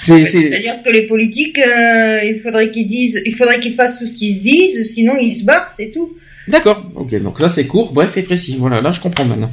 C'est 0.02 0.26
c'est 0.26 0.50
C'est-à-dire 0.50 0.82
que 0.84 0.90
les 0.92 1.04
politiques, 1.08 1.60
euh, 1.60 2.22
il 2.24 2.40
faudrait 2.42 2.72
qu'ils 2.72 2.88
disent, 2.88 3.22
il 3.26 3.36
faudrait 3.36 3.60
qu'ils 3.60 3.76
fassent 3.76 4.00
tout 4.00 4.08
ce 4.08 4.16
qu'ils 4.16 4.38
se 4.38 4.42
disent, 4.42 4.94
sinon 4.94 5.14
ils 5.20 5.36
se 5.36 5.44
barrent, 5.44 5.72
c'est 5.76 5.92
tout. 5.92 6.16
D'accord, 6.48 6.90
ok, 6.96 7.14
donc 7.22 7.38
ça 7.40 7.50
c'est 7.50 7.68
court, 7.68 7.92
bref 7.94 8.16
et 8.18 8.24
précis. 8.24 8.56
Voilà, 8.58 8.82
là 8.82 8.92
je 8.92 9.00
comprends 9.02 9.26
maintenant. 9.26 9.52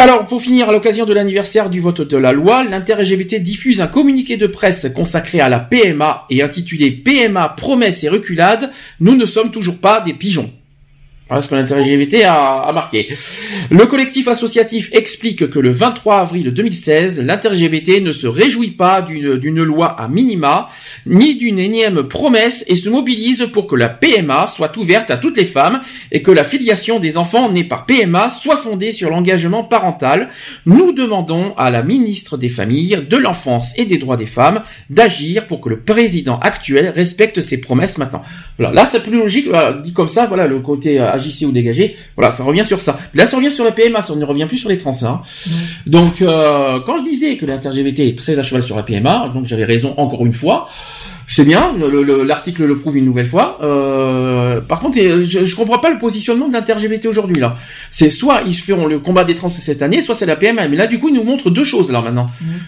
Alors, 0.00 0.26
pour 0.26 0.40
finir, 0.40 0.68
à 0.68 0.72
l'occasion 0.72 1.06
de 1.06 1.12
l'anniversaire 1.12 1.68
du 1.68 1.80
vote 1.80 2.02
de 2.02 2.16
la 2.16 2.30
loi, 2.30 2.62
l'Inter-LGBT 2.62 3.42
diffuse 3.42 3.80
un 3.80 3.88
communiqué 3.88 4.36
de 4.36 4.46
presse 4.46 4.86
consacré 4.94 5.40
à 5.40 5.48
la 5.48 5.58
PMA 5.58 6.24
et 6.30 6.40
intitulé 6.40 6.92
PMA, 6.92 7.48
promesses 7.56 8.04
et 8.04 8.08
reculades, 8.08 8.70
nous 9.00 9.16
ne 9.16 9.26
sommes 9.26 9.50
toujours 9.50 9.80
pas 9.80 10.00
des 10.00 10.14
pigeons. 10.14 10.52
Voilà 11.28 11.42
ce 11.42 11.50
que 11.50 11.54
l'Inter-LGBT 11.56 12.24
a, 12.24 12.60
a 12.60 12.72
marqué. 12.72 13.08
Le 13.70 13.84
collectif 13.86 14.28
associatif 14.28 14.88
explique 14.92 15.50
que 15.50 15.58
le 15.58 15.70
23 15.70 16.20
avril 16.20 16.54
2016, 16.54 17.22
l'Inter-LGBT 17.22 18.02
ne 18.02 18.12
se 18.12 18.26
réjouit 18.26 18.70
pas 18.70 19.02
d'une 19.02 19.36
d'une 19.36 19.62
loi 19.62 19.88
à 19.88 20.08
minima, 20.08 20.70
ni 21.06 21.34
d'une 21.34 21.58
énième 21.58 22.04
promesse 22.04 22.64
et 22.66 22.76
se 22.76 22.88
mobilise 22.88 23.46
pour 23.52 23.66
que 23.66 23.76
la 23.76 23.90
PMA 23.90 24.46
soit 24.46 24.74
ouverte 24.78 25.10
à 25.10 25.18
toutes 25.18 25.36
les 25.36 25.44
femmes 25.44 25.82
et 26.12 26.22
que 26.22 26.30
la 26.30 26.44
filiation 26.44 26.98
des 26.98 27.18
enfants 27.18 27.50
nés 27.50 27.64
par 27.64 27.84
PMA 27.84 28.30
soit 28.30 28.56
fondée 28.56 28.92
sur 28.92 29.10
l'engagement 29.10 29.64
parental. 29.64 30.30
Nous 30.64 30.92
demandons 30.92 31.54
à 31.56 31.70
la 31.70 31.82
ministre 31.82 32.38
des 32.38 32.48
Familles, 32.48 33.06
de 33.08 33.16
l'Enfance 33.18 33.72
et 33.76 33.84
des 33.84 33.98
Droits 33.98 34.16
des 34.16 34.26
Femmes 34.26 34.62
d'agir 34.88 35.46
pour 35.46 35.60
que 35.60 35.68
le 35.68 35.80
président 35.80 36.38
actuel 36.40 36.88
respecte 36.88 37.40
ses 37.40 37.60
promesses 37.60 37.98
maintenant. 37.98 38.22
Voilà, 38.58 38.72
là 38.72 38.86
c'est 38.86 39.02
plus 39.02 39.18
logique, 39.18 39.48
voilà, 39.48 39.74
dit 39.74 39.92
comme 39.92 40.08
ça, 40.08 40.26
voilà 40.26 40.46
le 40.46 40.60
côté 40.60 41.00
euh, 41.00 41.17
agissez 41.18 41.44
ou 41.46 41.52
dégagez. 41.52 41.96
Voilà, 42.16 42.30
ça 42.30 42.42
revient 42.44 42.64
sur 42.66 42.80
ça. 42.80 42.98
Là, 43.14 43.26
ça 43.26 43.36
revient 43.36 43.50
sur 43.52 43.64
la 43.64 43.72
PMA, 43.72 44.00
ça 44.02 44.14
ne 44.14 44.24
revient 44.24 44.46
plus 44.46 44.58
sur 44.58 44.68
les 44.68 44.78
trans. 44.78 44.96
hein. 45.02 45.20
Donc, 45.86 46.22
euh, 46.22 46.80
quand 46.86 46.96
je 46.98 47.04
disais 47.04 47.36
que 47.36 47.46
l'inter-LGBT 47.46 48.00
est 48.00 48.18
très 48.18 48.38
à 48.38 48.42
cheval 48.42 48.62
sur 48.62 48.76
la 48.76 48.82
PMA, 48.82 49.30
donc 49.34 49.44
j'avais 49.46 49.64
raison 49.64 49.94
encore 49.96 50.24
une 50.26 50.32
fois. 50.32 50.68
C'est 51.30 51.44
bien, 51.44 51.74
le- 51.78 52.02
le- 52.02 52.22
l'article 52.22 52.64
le 52.64 52.78
prouve 52.78 52.96
une 52.96 53.04
nouvelle 53.04 53.26
fois. 53.26 53.58
Euh, 53.62 54.62
par 54.62 54.80
contre, 54.80 54.98
euh, 54.98 55.26
je, 55.28 55.44
je 55.44 55.56
comprends 55.56 55.78
pas 55.78 55.90
le 55.90 55.98
positionnement 55.98 56.48
de 56.48 56.54
l'inter-LGBT 56.54 57.04
aujourd'hui 57.06 57.38
là. 57.38 57.56
C'est 57.90 58.08
soit 58.08 58.42
ils 58.46 58.54
feront 58.56 58.86
le 58.86 58.98
combat 58.98 59.24
des 59.24 59.34
trans 59.34 59.50
cette 59.50 59.82
année, 59.82 60.00
soit 60.02 60.14
c'est 60.14 60.24
la 60.24 60.36
PMA. 60.36 60.68
Mais 60.68 60.76
là, 60.78 60.86
du 60.86 60.98
coup, 60.98 61.10
ils 61.10 61.14
nous 61.14 61.24
montrent 61.24 61.50
deux 61.50 61.64
choses 61.64 61.90
là 61.92 62.00
maintenant. 62.00 62.26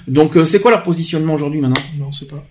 Donc, 0.08 0.36
c'est 0.44 0.60
quoi 0.60 0.70
leur 0.72 0.82
positionnement 0.82 1.32
aujourd'hui 1.34 1.60
maintenant? 1.60 1.80
Non, 1.98 2.12
c'est 2.12 2.28
pas. 2.28 2.44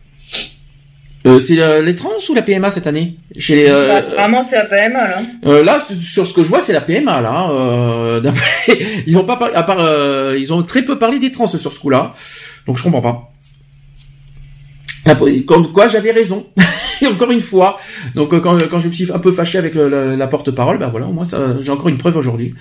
Euh, 1.25 1.39
C'est 1.39 1.59
euh, 1.59 1.81
les 1.81 1.95
trans 1.95 2.09
ou 2.29 2.33
la 2.33 2.41
PMA 2.41 2.71
cette 2.71 2.87
année? 2.87 3.17
Chez 3.37 3.55
les, 3.55 3.69
euh, 3.69 3.87
Bah, 3.87 3.95
apparemment, 3.97 4.43
c'est 4.43 4.55
la 4.55 4.65
PMA, 4.65 5.07
là. 5.07 5.21
euh, 5.45 5.63
là, 5.63 5.77
sur 6.01 6.25
ce 6.25 6.33
que 6.33 6.43
je 6.43 6.49
vois, 6.49 6.59
c'est 6.61 6.73
la 6.73 6.81
PMA 6.81 7.21
là. 7.21 7.49
Euh, 7.51 8.19
d'après- 8.21 8.79
ils 9.07 9.17
ont 9.17 9.25
pas 9.25 9.35
parlé, 9.37 9.53
à 9.55 9.63
part, 9.63 9.79
euh, 9.79 10.37
ils 10.39 10.53
ont 10.53 10.61
très 10.63 10.81
peu 10.83 10.97
parlé 10.97 11.19
des 11.19 11.31
trans 11.31 11.47
sur 11.47 11.71
ce 11.73 11.79
coup-là. 11.79 12.13
Donc 12.67 12.77
je 12.77 12.83
comprends 12.83 13.01
pas. 13.01 13.25
Comme 15.47 15.71
quoi, 15.71 15.87
j'avais 15.87 16.11
raison. 16.11 16.45
Et 17.01 17.07
encore 17.07 17.31
une 17.31 17.41
fois. 17.41 17.79
Donc 18.15 18.33
euh, 18.33 18.39
quand, 18.39 18.57
quand 18.69 18.79
je 18.79 18.89
me 18.89 18.93
suis 18.93 19.11
un 19.11 19.19
peu 19.19 19.31
fâché 19.31 19.57
avec 19.57 19.73
le- 19.73 19.89
la, 19.89 20.15
la 20.15 20.27
porte-parole, 20.27 20.77
bah 20.77 20.87
voilà, 20.91 21.07
moi 21.07 21.25
j'ai 21.61 21.71
encore 21.71 21.87
une 21.89 21.97
preuve 21.97 22.17
aujourd'hui. 22.17 22.53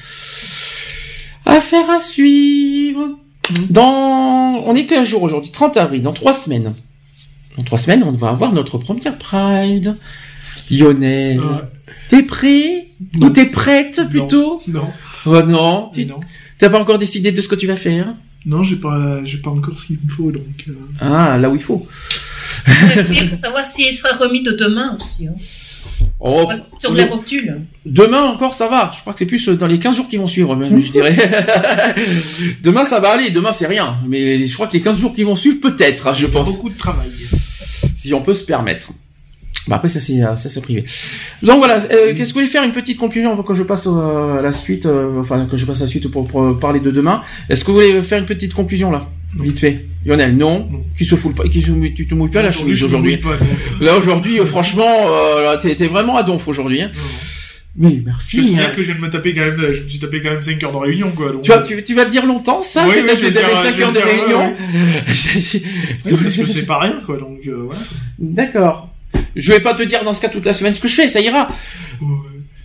Affaire 1.46 1.90
à 1.90 2.00
suivre. 2.00 3.08
Dans, 3.70 4.60
on 4.66 4.76
est 4.76 4.84
quel 4.86 5.04
jour 5.06 5.22
aujourd'hui 5.22 5.50
30 5.50 5.76
avril, 5.78 6.02
dans 6.02 6.12
trois 6.12 6.32
semaines. 6.34 6.74
Dans 7.58 7.64
trois 7.64 7.78
semaines, 7.78 8.02
on 8.04 8.12
va 8.12 8.28
avoir 8.30 8.52
notre 8.52 8.78
première 8.78 9.18
Pride. 9.18 9.96
Lionel, 10.70 11.40
t'es 12.08 12.22
prêt? 12.22 12.86
Ou 13.20 13.30
t'es 13.30 13.46
prête 13.46 14.00
plutôt? 14.08 14.60
Non. 14.68 14.88
Oh 15.26 15.42
non, 15.42 15.90
tu 15.92 16.06
non. 16.06 16.20
t'as 16.58 16.70
pas 16.70 16.78
encore 16.80 16.98
décidé 16.98 17.32
de 17.32 17.40
ce 17.40 17.48
que 17.48 17.54
tu 17.54 17.66
vas 17.66 17.76
faire? 17.76 18.14
Non, 18.46 18.62
j'ai 18.62 18.76
pas, 18.76 19.24
j'ai 19.24 19.38
pas 19.38 19.50
encore 19.50 19.78
ce 19.78 19.86
qu'il 19.86 19.98
me 20.02 20.08
faut, 20.10 20.30
donc. 20.30 20.42
euh, 20.68 20.72
Ah, 21.00 21.36
là 21.38 21.50
où 21.50 21.54
il 21.56 21.60
faut. 21.62 21.86
Il 22.66 23.28
faut 23.28 23.36
savoir 23.36 23.66
s'il 23.66 23.92
sera 23.94 24.16
remis 24.16 24.42
de 24.42 24.52
demain 24.52 24.96
aussi. 25.00 25.26
hein. 25.26 25.34
Oh, 26.20 26.50
Sur 26.78 26.94
les 26.94 27.04
rotules. 27.04 27.60
Demain 27.86 28.22
encore 28.22 28.54
ça 28.54 28.66
va. 28.68 28.90
Je 28.94 29.00
crois 29.00 29.12
que 29.12 29.20
c'est 29.20 29.26
plus 29.26 29.48
dans 29.48 29.68
les 29.68 29.78
15 29.78 29.96
jours 29.96 30.08
qui 30.08 30.16
vont 30.16 30.26
suivre 30.26 30.56
même, 30.56 30.80
je 30.80 30.90
dirais. 30.90 31.14
demain 32.62 32.84
ça 32.84 32.98
va 32.98 33.10
aller, 33.10 33.30
demain 33.30 33.52
c'est 33.52 33.66
rien. 33.68 33.98
Mais 34.06 34.44
je 34.44 34.54
crois 34.54 34.66
que 34.66 34.72
les 34.72 34.80
15 34.80 34.98
jours 34.98 35.14
qui 35.14 35.22
vont 35.22 35.36
suivre 35.36 35.60
peut-être, 35.60 36.08
hein, 36.08 36.14
je 36.14 36.26
pense. 36.26 36.50
Beaucoup 36.50 36.70
de 36.70 36.78
travail. 36.78 37.10
Si 38.00 38.12
on 38.14 38.20
peut 38.20 38.34
se 38.34 38.44
permettre. 38.44 38.90
Bah 39.68 39.76
après 39.76 39.88
ça 39.88 40.00
c'est 40.00 40.22
euh, 40.22 40.34
ça 40.36 40.48
c'est 40.48 40.60
privé. 40.60 40.84
Donc 41.42 41.58
voilà, 41.58 41.76
euh, 41.92 42.14
qu'est-ce 42.14 42.30
que 42.30 42.34
vous 42.34 42.40
voulez 42.40 42.46
faire? 42.46 42.64
Une 42.64 42.72
petite 42.72 42.98
conclusion 42.98 43.32
avant 43.32 43.42
que 43.42 43.54
je 43.54 43.62
passe 43.62 43.86
euh, 43.86 44.38
à 44.38 44.42
la 44.42 44.52
suite, 44.52 44.86
euh, 44.86 45.20
enfin 45.20 45.46
que 45.46 45.56
je 45.56 45.66
passe 45.66 45.80
à 45.82 45.84
la 45.84 45.88
suite 45.88 46.08
pour, 46.08 46.26
pour 46.26 46.58
parler 46.58 46.80
de 46.80 46.90
demain. 46.90 47.20
Est-ce 47.48 47.64
que 47.64 47.70
vous 47.70 47.76
voulez 47.78 48.02
faire 48.02 48.18
une 48.18 48.26
petite 48.26 48.54
conclusion 48.54 48.90
là, 48.90 49.06
vite 49.38 49.58
fait 49.58 49.84
Lionel, 50.06 50.36
non, 50.36 50.68
Qui 50.96 51.04
se 51.04 51.16
fout 51.16 51.34
pas, 51.34 51.46
qui 51.48 51.60
se, 51.60 51.70
tu 51.94 52.06
te 52.06 52.14
mouilles 52.14 52.30
pas 52.30 52.42
la 52.42 52.50
chemise 52.50 52.82
aujourd'hui? 52.82 53.18
non. 53.22 53.30
Là 53.84 53.96
aujourd'hui, 53.98 54.38
franchement, 54.46 54.88
euh, 55.08 55.56
t'es 55.58 55.74
vraiment 55.86 56.16
à 56.16 56.22
donf 56.22 56.48
aujourd'hui. 56.48 56.80
Hein. 56.82 56.90
Mais 57.76 58.02
merci. 58.04 58.38
Je 58.38 58.42
sais 58.56 58.64
hein. 58.64 58.72
que 58.74 58.82
je 58.82 58.90
viens 58.90 58.96
de 58.96 59.06
me 59.06 59.10
taper 59.10 59.32
quand 59.34 59.42
même, 59.42 59.72
je 59.72 59.82
me 59.82 59.88
suis 59.88 59.98
tapé 60.00 60.20
quand 60.20 60.30
même 60.30 60.42
5 60.42 60.62
heures 60.64 60.72
de 60.72 60.78
réunion, 60.78 61.12
quoi. 61.12 61.30
Donc, 61.30 61.42
Tu 61.42 61.50
vas, 61.50 61.58
tu, 61.58 61.84
tu 61.84 61.94
vas 61.94 62.06
dire 62.06 62.26
longtemps 62.26 62.60
ça 62.62 62.86
Oui, 62.88 62.94
que 62.96 63.00
dire, 63.02 63.16
5 63.18 63.72
je 63.72 63.76
vais 63.76 63.84
heures 63.84 63.92
de 63.92 63.98
ouais, 63.98 64.04
réunion? 64.04 64.40
ouais, 64.48 66.16
parce 66.22 66.36
que 66.36 66.46
c'est 66.46 66.66
pas 66.66 66.80
rien, 66.80 66.96
quoi. 67.06 67.18
Donc, 67.18 67.40
euh. 67.46 67.68
D'accord. 68.18 68.88
Je 69.36 69.52
vais 69.52 69.60
pas 69.60 69.74
te 69.74 69.82
dire 69.82 70.04
dans 70.04 70.12
ce 70.12 70.20
cas 70.20 70.28
toute 70.28 70.44
la 70.44 70.54
semaine 70.54 70.74
ce 70.74 70.80
que 70.80 70.88
je 70.88 70.94
fais, 70.94 71.08
ça 71.08 71.20
ira. 71.20 71.48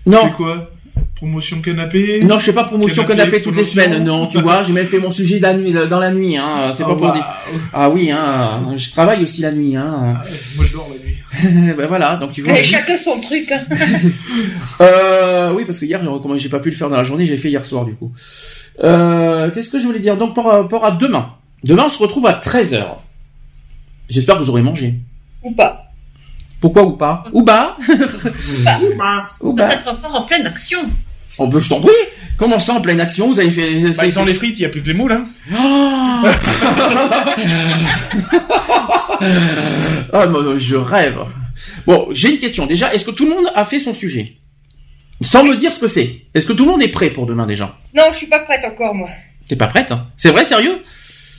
Non. 0.06 0.20
C'est 0.26 0.34
quoi? 0.34 0.70
Promotion 1.16 1.62
canapé? 1.62 2.22
Non, 2.24 2.38
je 2.40 2.46
fais 2.46 2.54
pas 2.54 2.66
promotion 2.66 3.06
canapé, 3.06 3.42
toutes 3.42 3.56
les 3.56 3.64
semaines. 3.66 4.04
Non, 4.04 4.28
tu 4.28 4.40
vois, 4.42 4.64
j'ai 4.64 4.74
même 4.74 4.88
fait 4.88 5.00
mon 5.00 5.10
sujet 5.12 5.40
la 5.40 5.54
nuit, 5.54 5.72
dans 5.72 6.00
la 6.00 6.12
nuit. 6.12 6.36
Hein. 6.36 6.72
C'est 6.76 6.84
Ah, 6.84 6.88
pas 6.88 6.96
pour 6.96 7.12
dire. 7.14 7.26
Ah 7.74 7.90
oui, 7.90 8.12
hein. 8.12 8.74
Je 8.76 8.92
travaille 8.92 9.24
aussi 9.24 9.42
la 9.42 9.52
nuit. 9.54 9.76
Hein. 9.76 10.22
Moi, 10.58 10.66
je 10.66 10.74
dors 10.74 10.90
la 10.90 10.96
nuit. 10.96 11.74
ben 11.78 11.88
voilà, 11.88 12.18
donc 12.18 12.32
tu 12.32 12.42
vois. 12.42 12.60
Et 12.60 12.64
chacun 12.64 12.98
son 12.98 13.20
truc. 13.22 13.50
hein. 13.52 13.62
Euh, 14.82 15.54
oui, 15.54 15.64
parce 15.66 15.80
que 15.80 15.86
hier, 15.86 16.02
comment 16.22 16.36
j'ai 16.38 16.50
pas 16.50 16.60
pu 16.60 16.70
le 16.72 16.76
faire 16.76 16.90
dans 16.90 16.98
la 16.98 17.04
journée, 17.04 17.26
j'ai 17.26 17.38
fait 17.38 17.50
hier 17.50 17.66
soir 17.66 17.86
du 17.86 17.94
coup. 17.94 18.12
Euh, 18.84 19.50
Qu'est-ce 19.52 19.70
que 19.70 19.80
je 19.80 19.86
voulais 19.86 20.00
dire? 20.00 20.18
Donc 20.18 20.36
par 20.36 20.46
rapport 20.46 20.84
à 20.86 20.92
demain. 20.92 21.34
Demain, 21.64 21.84
on 21.86 21.90
se 21.90 22.00
retrouve 22.00 22.26
à 22.28 22.34
13h. 22.34 22.84
J'espère 24.10 24.36
que 24.38 24.44
vous 24.44 24.50
aurez 24.50 24.62
mangé. 24.62 24.96
Ou 25.44 25.52
pas. 25.52 25.83
Pourquoi 26.64 26.84
ou 26.84 26.92
pas 26.92 27.26
Ou 27.34 27.44
pas 27.44 27.76
Ou 29.42 29.54
pas 29.54 29.68
Peut-être 29.68 29.88
encore 29.90 30.16
en 30.16 30.22
pleine 30.22 30.48
action. 30.48 30.80
On 31.38 31.50
peut, 31.50 31.60
je 31.60 31.68
t'en 31.68 31.82
prie. 31.82 31.92
Comment 32.38 32.58
ça 32.58 32.76
en 32.76 32.80
pleine 32.80 33.02
action 33.02 33.28
Vous 33.28 33.38
avez 33.38 33.52
fait. 33.52 33.76
Bah, 33.98 34.10
sans 34.10 34.24
les 34.24 34.34
frites, 34.34 34.60
il 34.60 34.62
y 34.62 34.66
a 34.66 34.70
plus 34.70 34.82
que 34.82 34.88
les 34.88 34.94
moules, 34.94 35.12
hein. 35.12 35.26
Ah 35.54 36.24
Ah, 40.14 40.26
non, 40.26 40.42
non, 40.42 40.58
je 40.58 40.78
rêve. 40.78 41.20
Bon, 41.86 42.08
j'ai 42.12 42.32
une 42.32 42.40
question. 42.40 42.66
Déjà, 42.66 42.94
est-ce 42.94 43.04
que 43.04 43.12
tout 43.12 43.26
le 43.26 43.36
monde 43.36 43.52
a 43.54 43.66
fait 43.66 43.80
son 43.80 43.94
sujet? 43.94 44.38
Sans 45.22 45.44
me 45.44 45.58
dire 45.58 45.74
ce 45.74 45.82
que 45.82 45.88
c'est. 45.88 46.22
Est-ce 46.34 46.46
que 46.46 46.54
tout 46.54 46.64
le 46.64 46.72
monde 46.72 46.82
est 46.82 46.94
prêt 46.94 47.10
pour 47.10 47.26
demain 47.26 47.46
déjà? 47.46 47.76
Non, 47.94 48.04
je 48.14 48.18
suis 48.20 48.28
pas 48.28 48.40
prête 48.40 48.64
encore, 48.64 48.96
moi. 48.96 49.10
T'es 49.50 49.58
pas 49.58 49.68
prête 49.68 49.92
hein? 49.92 50.08
C'est 50.16 50.30
vrai, 50.30 50.46
sérieux? 50.46 50.82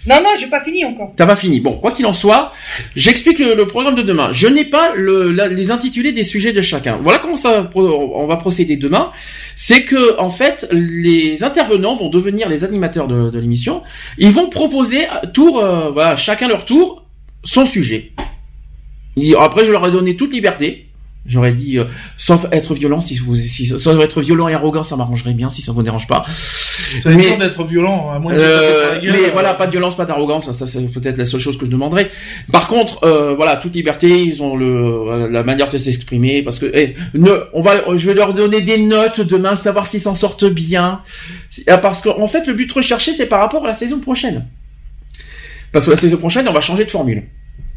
Non, 0.07 0.17
non, 0.23 0.31
j'ai 0.39 0.49
pas 0.49 0.63
fini 0.63 0.85
encore. 0.85 1.13
T'as 1.17 1.27
pas 1.27 1.37
fini. 1.37 1.61
Bon, 1.61 1.79
quoi 1.79 1.91
qu'il 1.91 2.05
en 2.05 2.13
soit, 2.13 2.53
j'explique 2.95 3.39
le, 3.39 3.67
programme 3.67 3.95
de 3.95 4.03
demain. 4.03 4.31
Je 4.33 4.47
n'ai 4.47 4.65
pas 4.65 4.95
les 4.95 5.71
intitulés 5.71 6.13
des 6.13 6.25
sujets 6.25 6.53
de 6.53 6.61
chacun. 6.61 6.99
Voilà 7.03 7.19
comment 7.19 7.37
ça, 7.37 7.71
on 7.75 8.27
va 8.27 8.37
procéder 8.37 8.77
demain. 8.77 9.11
C'est 9.57 9.85
que, 9.85 10.19
en 10.19 10.31
fait, 10.31 10.69
les 10.73 11.43
intervenants 11.43 11.95
vont 11.95 12.11
devenir 12.11 12.49
les 12.49 12.65
animateurs 12.65 13.09
de, 13.09 13.39
l'émission. 13.39 13.83
Ils 14.19 14.31
vont 14.31 14.49
proposer 14.49 15.07
à 15.07 15.27
tour, 15.27 15.63
euh, 15.63 15.91
voilà, 15.91 16.17
chacun 16.17 16.49
leur 16.49 16.65
tour, 16.65 17.05
son 17.43 17.67
sujet. 17.67 18.13
Et 19.17 19.35
après, 19.39 19.65
je 19.65 19.73
leur 19.73 19.87
ai 19.87 19.91
donné 19.91 20.17
toute 20.17 20.33
liberté. 20.33 20.84
J'aurais 21.27 21.55
dit, 21.55 21.79
euh, 21.79 21.85
sauf 22.19 22.47
être 22.53 22.75
violent, 22.75 23.01
si 23.01 23.15
vous, 23.17 23.35
si, 23.35 23.67
sauf 23.67 23.99
être 24.03 24.21
violent 24.21 24.47
et 24.49 24.53
arrogant, 24.53 24.83
ça 24.83 24.95
m'arrangerait 24.95 25.33
bien, 25.33 25.49
si 25.49 25.63
ça 25.63 25.73
vous 25.73 25.83
dérange 25.83 26.07
pas. 26.07 26.23
Ça 27.01 27.15
dépend 27.15 27.39
d'être 27.39 27.65
violent, 27.65 28.11
à 28.13 28.19
moins 28.19 28.35
de 28.35 28.41
Euh, 28.41 29.01
gueule. 29.01 29.13
mais 29.13 29.29
euh, 29.29 29.31
voilà, 29.33 29.55
pas 29.55 29.65
de 29.67 29.71
violence, 29.71 29.97
pas 29.97 30.05
d'arrogance, 30.05 30.45
ça, 30.45 30.53
ça 30.53 30.67
c'est 30.67 30.83
peut-être 30.93 31.17
la 31.17 31.25
seule 31.25 31.41
chose 31.41 31.57
que 31.57 31.65
je 31.65 31.71
demanderais. 31.71 32.11
Par 32.53 32.69
contre, 32.69 33.03
euh, 33.05 33.35
voilà, 33.35 33.57
toute 33.57 33.75
liberté, 33.75 34.23
ils 34.23 34.43
ont 34.43 34.55
le 34.55 35.29
la 35.31 35.43
manière 35.45 35.71
de 35.71 35.79
s'exprimer 35.79 36.43
parce 36.43 36.59
que 36.59 36.71
eh, 36.75 36.95
ne, 37.15 37.31
on 37.55 37.63
va, 37.63 37.97
je 37.97 38.07
vais 38.07 38.15
leur 38.15 38.35
donner 38.35 38.61
des 38.61 38.77
notes 38.79 39.23
demain, 39.23 39.57
savoir 39.57 39.87
s'ils 39.87 40.01
s'en 40.03 40.15
sortent 40.15 40.45
bien. 40.45 41.01
Ah, 41.69 41.79
Parce 41.79 42.03
qu'en 42.03 42.27
fait, 42.27 42.47
le 42.47 42.53
but 42.53 42.71
recherché, 42.71 43.15
c'est 43.15 43.27
par 43.27 43.41
rapport 43.41 43.65
à 43.65 43.69
la 43.69 43.75
saison 43.75 43.99
prochaine. 43.99 44.45
Parce 45.73 45.87
que 45.87 45.93
la 45.93 45.97
saison 45.97 46.19
prochaine, 46.19 46.47
on 46.49 46.53
va 46.53 46.61
changer 46.61 46.85
de 46.85 46.91
formule. 46.91 47.23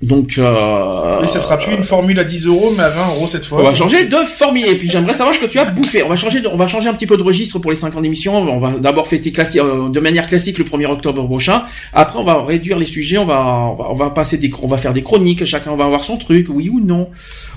Donc, 0.03 0.38
euh, 0.38 1.19
Oui, 1.22 1.27
ça 1.27 1.40
sera 1.40 1.58
plus 1.58 1.74
une 1.74 1.82
formule 1.84 2.19
à 2.19 2.24
10 2.24 2.45
euros, 2.45 2.72
mais 2.77 2.84
à 2.84 2.90
20 2.90 3.08
euros 3.16 3.27
cette 3.27 3.45
fois. 3.45 3.61
on 3.61 3.64
va 3.64 3.74
changer 3.74 4.06
de 4.06 4.16
formule. 4.17 4.67
Et 4.67 4.77
puis 4.77 4.88
j'aimerais 4.90 5.16
savoir 5.16 5.34
ce 5.35 5.40
que 5.42 5.48
tu 5.48 5.58
as 5.58 5.66
bouffé. 5.66 6.03
On 6.03 6.09
va 6.09 6.16
changer, 6.16 6.40
de- 6.42 6.48
on 6.48 6.56
va 6.56 6.67
changer 6.67 6.88
un 6.88 6.93
petit 6.93 7.08
peu 7.08 7.17
de 7.17 7.24
registre 7.24 7.58
pour 7.58 7.72
les 7.72 7.77
5 7.77 7.95
ans 7.95 8.01
d'émission. 8.01 8.35
On 8.38 8.59
va 8.59 8.77
d'abord 8.77 9.08
fêter 9.08 9.32
classi- 9.32 9.59
euh, 9.59 9.90
de 9.90 10.00
manière 10.00 10.27
classique 10.27 10.59
le 10.59 10.66
1er 10.66 10.85
octobre 10.85 11.26
prochain. 11.26 11.64
Après, 11.93 12.19
on 12.19 12.24
va 12.24 12.43
réduire 12.43 12.77
les 12.77 12.85
sujets. 12.85 13.17
On 13.17 13.26
va, 13.26 13.42
on 13.43 13.74
va, 13.74 13.85
on 13.90 13.95
va 13.95 14.09
passer 14.11 14.38
des, 14.38 14.51
on 14.61 14.67
va 14.67 14.77
faire 14.77 14.93
des 14.93 15.01
chroniques. 15.01 15.43
Chacun 15.45 15.76
va 15.76 15.85
avoir 15.85 16.03
son 16.03 16.17
truc, 16.17 16.45
oui 16.50 16.69
ou 16.69 16.80
non. 16.80 17.09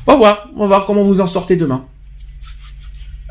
On 0.07 0.12
va 0.12 0.17
voir. 0.17 0.49
On 0.57 0.60
va 0.60 0.67
voir 0.67 0.86
comment 0.86 1.05
vous 1.05 1.20
en 1.20 1.27
sortez 1.27 1.57
demain. 1.57 1.85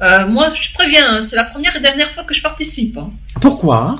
Euh, 0.03 0.27
moi, 0.27 0.47
je 0.49 0.71
préviens, 0.73 1.15
hein, 1.15 1.21
c'est 1.21 1.35
la 1.35 1.43
première 1.45 1.75
et 1.75 1.79
dernière 1.81 2.09
fois 2.11 2.23
que 2.23 2.33
je 2.35 2.41
participe. 2.41 2.97
hein. 2.97 3.09
Pourquoi? 3.41 3.97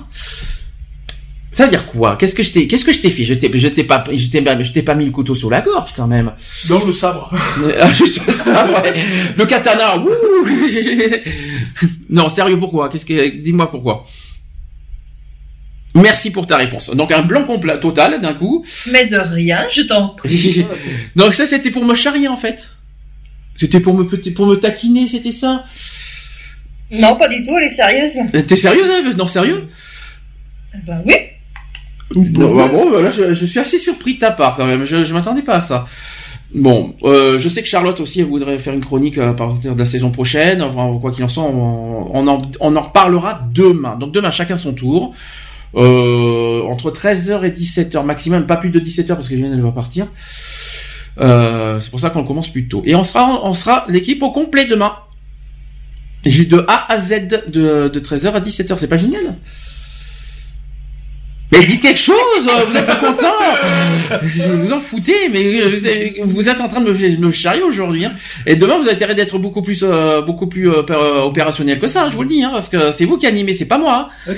Ça 1.59 1.65
veut 1.65 1.71
dire 1.71 1.87
quoi? 1.87 2.15
Qu'est-ce 2.15 2.35
que 2.35 2.41
je 2.41 2.53
t'ai, 2.53 2.67
qu'est-ce 2.67 2.85
que 2.85 2.93
je 2.93 2.99
t'ai 2.99 3.09
fait? 3.09 3.25
Je 3.25 3.33
t'ai, 3.33 3.51
je 3.59 3.67
t'ai 3.67 3.83
pas, 3.83 4.01
je 4.09 4.27
t'ai, 4.27 4.41
je 4.63 4.71
t'ai 4.71 4.81
pas 4.81 4.95
mis 4.95 5.03
le 5.03 5.11
couteau 5.11 5.35
sous 5.35 5.49
la 5.49 5.59
gorge 5.59 5.91
quand 5.93 6.07
même. 6.07 6.31
Dans 6.69 6.81
le 6.85 6.93
sabre. 6.93 7.29
Ah, 7.81 7.91
Juste 7.91 8.21
ça, 8.31 8.65
ouais. 8.81 8.93
Le 9.35 9.45
katana. 9.45 10.01
non, 12.09 12.29
sérieux, 12.29 12.57
pourquoi? 12.57 12.87
Qu'est-ce 12.87 13.05
que 13.05 13.41
Dis-moi 13.41 13.69
pourquoi. 13.69 14.05
Merci 15.95 16.31
pour 16.31 16.47
ta 16.47 16.55
réponse. 16.55 16.91
Donc 16.91 17.11
un 17.11 17.23
blanc 17.23 17.43
complet 17.43 17.77
total 17.81 18.21
d'un 18.21 18.35
coup. 18.35 18.63
Mais 18.93 19.07
de 19.07 19.17
rien, 19.17 19.67
je 19.69 19.81
t'en 19.81 20.15
prie. 20.15 20.65
Donc 21.17 21.33
ça 21.33 21.45
c'était 21.45 21.71
pour 21.71 21.83
me 21.83 21.93
charrier 21.93 22.29
en 22.29 22.37
fait. 22.37 22.69
C'était 23.57 23.81
pour 23.81 23.95
me 23.95 24.05
petit- 24.05 24.31
pour 24.31 24.47
me 24.47 24.55
taquiner, 24.55 25.09
c'était 25.09 25.33
ça? 25.33 25.65
Non, 26.89 27.17
pas 27.17 27.27
du 27.27 27.43
tout, 27.43 27.57
elle 27.57 27.65
est 27.67 27.75
sérieuse. 27.75 28.13
T'es 28.47 28.55
sérieux 28.55 28.85
Eve? 28.89 29.17
Non, 29.17 29.27
sérieux? 29.27 29.67
Ben 30.85 31.03
oui. 31.05 31.15
Non, 32.15 32.55
bah 32.55 32.67
bon, 32.67 32.89
bah 32.89 33.01
là, 33.01 33.09
je, 33.09 33.33
je 33.33 33.45
suis 33.45 33.59
assez 33.59 33.77
surpris 33.77 34.15
de 34.15 34.19
ta 34.19 34.31
part 34.31 34.55
quand 34.57 34.65
même. 34.65 34.85
Je, 34.85 35.03
je 35.03 35.13
m'attendais 35.13 35.43
pas 35.43 35.55
à 35.55 35.61
ça. 35.61 35.85
Bon, 36.53 36.95
euh, 37.03 37.37
je 37.37 37.47
sais 37.47 37.61
que 37.61 37.67
Charlotte 37.67 37.99
aussi 37.99 38.21
elle 38.21 38.25
voudrait 38.25 38.57
faire 38.57 38.73
une 38.73 38.83
chronique 38.83 39.19
à 39.19 39.33
partir 39.33 39.75
de 39.75 39.79
la 39.79 39.85
saison 39.85 40.09
prochaine. 40.09 40.63
Enfin, 40.63 40.97
quoi 40.99 41.11
qu'il 41.11 41.23
en 41.23 41.29
soit, 41.29 41.43
on, 41.43 42.09
on 42.11 42.27
en, 42.27 42.41
on 42.59 42.75
en 42.75 42.81
reparlera 42.81 43.43
demain. 43.53 43.95
Donc 43.97 44.11
demain, 44.11 44.31
chacun 44.31 44.57
son 44.57 44.73
tour. 44.73 45.13
Euh, 45.75 46.63
entre 46.63 46.89
13h 46.89 47.43
et 47.45 47.51
17h 47.51 48.03
maximum, 48.03 48.47
pas 48.47 48.57
plus 48.57 48.71
de 48.71 48.79
17h 48.79 49.09
parce 49.09 49.27
que 49.27 49.35
Lionel 49.35 49.61
va 49.61 49.71
partir. 49.71 50.07
Euh, 51.19 51.79
c'est 51.81 51.91
pour 51.91 51.99
ça 51.99 52.09
qu'on 52.09 52.23
commence 52.23 52.49
plus 52.49 52.67
tôt. 52.67 52.81
Et 52.85 52.95
on 52.95 53.03
sera, 53.03 53.45
on 53.45 53.53
sera 53.53 53.85
l'équipe 53.87 54.23
au 54.23 54.31
complet 54.31 54.65
demain. 54.65 54.93
De 56.25 56.65
A 56.67 56.91
à 56.91 56.99
Z 56.99 57.27
de, 57.47 57.87
de 57.87 57.99
13h 57.99 58.31
à 58.31 58.39
17h, 58.39 58.75
c'est 58.77 58.87
pas 58.89 58.97
génial? 58.97 59.37
Mais 61.51 61.65
dites 61.65 61.81
quelque 61.81 61.99
chose, 61.99 62.15
euh, 62.47 62.65
vous 62.67 62.75
êtes 62.77 62.85
pas 62.85 62.95
content 62.95 63.33
Vous 64.63 64.71
en 64.73 64.79
foutez, 64.79 65.29
mais 65.31 65.61
euh, 65.61 65.69
vous 66.25 66.47
êtes- 66.49 66.61
en 66.61 66.67
train 66.67 66.81
de 66.81 66.91
me, 66.91 67.17
me 67.27 67.31
charrier 67.31 67.63
aujourd'hui. 67.63 68.05
Hein. 68.05 68.13
Et 68.45 68.55
demain, 68.55 68.75
vous 68.77 68.83
avez 68.83 68.91
intérêt 68.93 69.15
d'être 69.15 69.37
beaucoup 69.39 69.61
plus, 69.61 69.83
euh, 69.83 70.21
beaucoup 70.21 70.47
plus 70.47 70.69
euh, 70.69 70.81
opé- 70.81 70.93
opérationnel 71.23 71.79
que 71.79 71.87
ça. 71.87 72.07
Je 72.09 72.15
vous 72.15 72.21
le 72.23 72.27
dis, 72.27 72.43
hein, 72.43 72.49
parce 72.51 72.69
que 72.69 72.91
c'est 72.91 73.05
vous 73.05 73.17
qui 73.17 73.25
animez, 73.27 73.53
c'est 73.53 73.65
pas 73.65 73.77
moi. 73.77 74.09
Ah, 74.27 74.31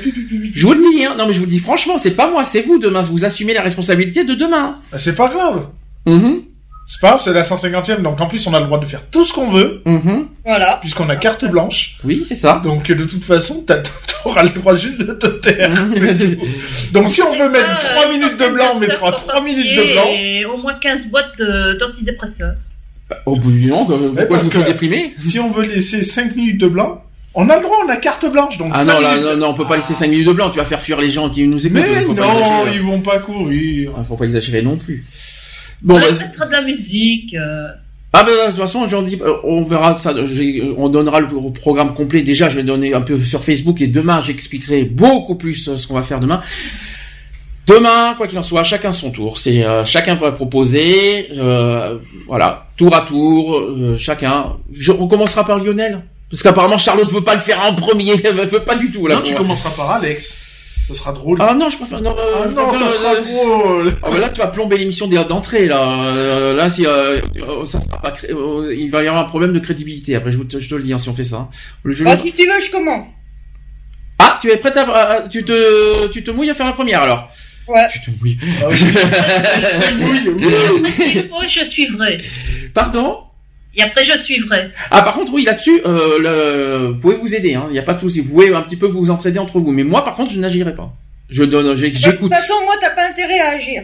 Je 0.54 0.66
vous 0.66 0.74
le 0.74 0.80
dis, 0.80 1.06
hein. 1.06 1.16
non 1.18 1.26
mais 1.28 1.34
je 1.34 1.40
vous 1.40 1.46
le 1.46 1.52
dis 1.52 1.60
franchement, 1.60 1.98
c'est 1.98 2.12
pas 2.12 2.30
moi, 2.30 2.46
c'est 2.46 2.62
vous 2.62 2.78
demain. 2.78 3.02
Vous 3.02 3.26
assumez 3.26 3.54
la 3.54 3.62
responsabilité 3.62 4.24
de 4.24 4.34
demain. 4.34 4.78
Ah, 4.92 5.00
C'est 5.00 5.16
pas 5.16 5.28
grave. 5.28 5.68
Mhm. 6.06 6.42
C'est 6.86 7.00
pas 7.00 7.10
grave, 7.10 7.22
c'est 7.24 7.32
la 7.34 7.44
150e, 7.44 8.02
donc 8.02 8.20
en 8.20 8.28
plus 8.28 8.46
on 8.48 8.54
a 8.54 8.60
le 8.60 8.66
droit 8.66 8.80
de 8.80 8.86
faire 8.86 9.02
tout 9.10 9.24
ce 9.26 9.32
qu'on 9.32 9.50
veut. 9.50 9.82
Mhm. 9.86 10.28
Voilà. 10.46 10.78
Puisqu'on 10.82 11.08
a 11.10 11.16
carte 11.16 11.46
blanche. 11.46 11.98
Oui, 12.04 12.26
c'est 12.28 12.36
ça. 12.36 12.60
Donc 12.64 12.92
de 12.92 13.04
toute 13.06 13.24
façon, 13.24 13.64
t'as- 13.66 13.82
t'auras 14.24 14.44
le 14.44 14.50
droit 14.50 14.76
juste 14.76 15.00
de 15.00 15.14
te 15.14 15.28
taire. 15.28 15.72
c'est 15.96 16.36
tout. 16.38 16.46
donc 16.92 17.08
si 17.08 17.22
on 17.22 17.34
veut 17.38 17.50
mettre 17.50 17.66
Ah, 17.70 17.96
3 18.02 18.10
minutes 18.12 18.38
de 18.40 18.48
blanc, 18.50 18.66
on 18.76 18.80
mettra 18.80 19.12
3 19.14 19.42
minutes 19.42 19.76
de 19.78 19.94
blanc. 19.94 20.04
Et 20.18 20.46
au 20.46 20.58
moins 20.58 20.74
15 20.74 21.10
boîtes 21.10 21.38
de- 21.40 21.78
d'antidépresseurs. 21.80 22.56
Au 23.26 23.36
bout 23.36 23.52
du 23.52 23.68
nom, 23.68 23.86
pourquoi 23.86 24.26
parce 24.28 24.44
vous 24.46 24.50
que 24.50 24.58
déprimer 24.60 25.14
Si 25.20 25.40
on 25.40 25.50
veut 25.52 25.64
laisser 25.64 26.04
5 26.04 26.36
minutes 26.36 26.60
de 26.62 26.68
blanc, 26.68 27.04
on 27.34 27.50
a 27.50 27.56
le 27.58 27.62
droit, 27.62 27.78
on 27.86 27.90
a 27.90 27.96
carte 27.98 28.26
blanche. 28.30 28.58
Donc 28.58 28.72
Ah 28.74 28.84
cinq 28.84 28.94
non, 28.96 29.02
là, 29.02 29.10
minutes- 29.16 29.26
non, 29.32 29.38
non, 29.38 29.48
on 29.50 29.54
peut 29.54 29.68
pas 29.68 29.78
laisser 29.78 29.94
5 29.94 30.10
minutes 30.10 30.28
de 30.28 30.34
blanc, 30.34 30.50
tu 30.50 30.60
vas 30.60 30.66
faire 30.66 30.82
fuir 30.82 31.00
les 31.00 31.12
gens 31.12 31.30
qui 31.30 31.46
nous 31.48 31.66
écoutent. 31.66 31.80
Mais 31.82 32.02
faut 32.02 32.14
pas 32.14 32.28
non, 32.28 32.34
exagérer. 32.40 32.72
ils 32.76 32.82
vont 32.82 33.02
pas 33.02 33.20
courir. 33.20 33.92
Ah, 33.98 34.04
Faut 34.08 34.16
pas 34.16 34.26
exagérer 34.26 34.62
non 34.62 34.78
plus. 34.78 35.04
Bon, 35.84 35.96
on 35.96 36.00
bah, 36.00 36.46
de 36.46 36.52
la 36.52 36.62
musique. 36.62 37.34
euh, 37.34 37.68
Ah 38.14 38.24
ben 38.24 38.32
de 38.32 38.52
toute 38.52 38.58
façon 38.60 38.80
aujourd'hui 38.82 39.20
euh, 39.22 39.34
on 39.44 39.64
verra 39.64 39.96
ça, 39.96 40.14
on 40.78 40.90
donnera 40.90 41.20
le 41.20 41.28
programme 41.54 41.94
complet. 41.94 42.22
Déjà 42.22 42.50
je 42.50 42.58
vais 42.58 42.64
donner 42.64 42.94
un 42.94 43.02
peu 43.02 43.20
sur 43.20 43.44
Facebook 43.44 43.82
et 43.82 43.88
demain 43.88 44.22
j'expliquerai 44.22 44.84
beaucoup 44.84 45.36
plus 45.36 45.68
euh, 45.68 45.78
ce 45.78 45.88
qu'on 45.88 45.96
va 45.96 46.04
faire 46.04 46.20
demain. 46.20 46.42
Demain, 47.68 48.16
quoi 48.18 48.28
qu'il 48.28 48.38
en 48.40 48.44
soit, 48.44 48.64
chacun 48.64 48.92
son 48.92 49.12
tour. 49.12 49.38
C'est 49.38 49.64
euh, 49.64 49.86
chacun 49.86 50.16
va 50.16 50.32
proposer, 50.32 51.30
euh, 51.38 51.98
voilà, 52.28 52.66
tour 52.76 52.96
à 52.96 53.02
tour, 53.02 53.58
euh, 53.58 53.96
chacun. 53.96 54.58
Je, 54.74 54.92
on 54.92 55.08
commencera 55.08 55.46
par 55.46 55.60
Lionel, 55.60 56.02
parce 56.30 56.42
qu'apparemment 56.42 56.80
Charlotte 56.80 57.12
veut 57.12 57.24
pas 57.24 57.36
le 57.36 57.40
faire 57.40 57.62
en 57.64 57.74
premier, 57.74 58.16
elle 58.24 58.36
veut 58.36 58.64
pas 58.64 58.76
du 58.76 58.92
tout 58.92 59.08
là. 59.08 59.16
Non, 59.16 59.22
tu 59.22 59.36
commenceras 59.36 59.70
par 59.76 59.92
Alex. 59.92 60.51
Ça 60.94 61.00
sera 61.04 61.14
drôle. 61.14 61.38
Ah 61.42 61.54
non, 61.54 61.70
je 61.70 61.78
préfère. 61.78 62.02
Non, 62.02 62.16
euh, 62.18 62.24
Ah 62.44 62.48
je 62.50 62.54
non, 62.56 62.68
préfère, 62.68 62.90
ça 62.90 62.98
sera 62.98 63.14
euh, 63.14 63.22
drôle. 63.22 63.94
Ah 64.04 64.10
bah 64.12 64.18
là, 64.20 64.30
tu 64.30 64.42
vas 64.42 64.48
plomber 64.48 64.78
l'émission 64.78 65.08
d'e- 65.08 65.24
d'entrée 65.28 65.68
là. 65.68 66.06
Euh, 66.06 66.54
là, 66.54 66.70
si 66.70 66.86
euh, 66.86 67.18
euh, 67.38 67.66
ça 67.66 67.80
sera 67.80 68.02
pas, 68.02 68.12
cré- 68.12 68.32
euh, 68.32 68.76
il 68.78 68.90
va 68.92 69.04
y 69.04 69.08
avoir 69.08 69.24
un 69.24 69.28
problème 69.30 69.54
de 69.54 69.60
crédibilité. 69.60 70.16
Après, 70.16 70.32
je, 70.32 70.38
vous- 70.38 70.46
je 70.50 70.68
te 70.68 70.76
le 70.76 70.82
dis 70.84 70.92
hein, 70.94 71.00
si 71.00 71.08
on 71.10 71.14
fait 71.14 71.24
ça. 71.24 71.38
hein. 71.38 71.50
Le 71.84 71.94
jeu- 71.94 72.04
Bah, 72.06 72.18
si 72.18 72.32
tu 72.34 72.46
veux, 72.46 72.60
je 72.66 72.72
commence. 72.72 73.06
Ah, 74.20 74.38
tu 74.42 74.50
es 74.52 74.58
prête 74.58 74.76
à, 74.78 75.28
tu 75.32 75.44
te, 75.44 76.08
tu 76.08 76.24
te 76.24 76.32
mouilles 76.32 76.50
à 76.50 76.54
faire 76.54 76.66
la 76.68 76.74
première 76.74 77.02
alors? 77.04 77.30
Ouais. 77.68 77.88
Tu 77.94 78.02
te 78.02 78.10
mouilles. 78.20 78.38
C'est 79.64 79.94
mouille. 79.96 80.92
S'il 80.92 81.24
faut, 81.30 81.42
je 81.48 81.64
suivrai. 81.64 82.22
Pardon? 82.74 83.20
Et 83.76 83.82
après, 83.82 84.04
je 84.04 84.18
suivrai. 84.18 84.72
Ah, 84.92 85.02
par 85.02 85.14
contre, 85.14 85.32
oui, 85.34 85.44
là-dessus, 85.46 85.82
euh, 85.86 86.20
le- 86.20 86.88
vous 86.94 87.00
pouvez 87.00 87.16
vous 87.16 87.34
aider. 87.34 87.58
Il 87.68 87.72
n'y 87.72 87.80
a 87.80 87.84
pas 87.84 87.94
de 87.94 88.00
souci. 88.00 88.20
Vous 88.20 88.30
pouvez 88.34 88.54
un 88.54 88.62
petit 88.62 88.76
peu 88.76 88.88
vous 88.88 89.10
entraider 89.10 89.40
entre 89.40 89.60
vous. 89.60 89.72
Mais 89.72 89.84
moi, 89.84 90.04
par 90.04 90.16
contre, 90.16 90.32
je 90.34 90.40
n'agirai 90.40 90.76
pas. 90.76 90.92
Je 91.30 91.44
donne, 91.44 91.76
j'ai- 91.78 91.90
De 91.90 91.96
toute 91.96 92.04
j'écoute. 92.04 92.34
façon, 92.34 92.54
moi, 92.66 92.76
t'as 92.82 92.90
pas 92.90 93.08
intérêt 93.08 93.40
à 93.40 93.52
agir. 93.52 93.84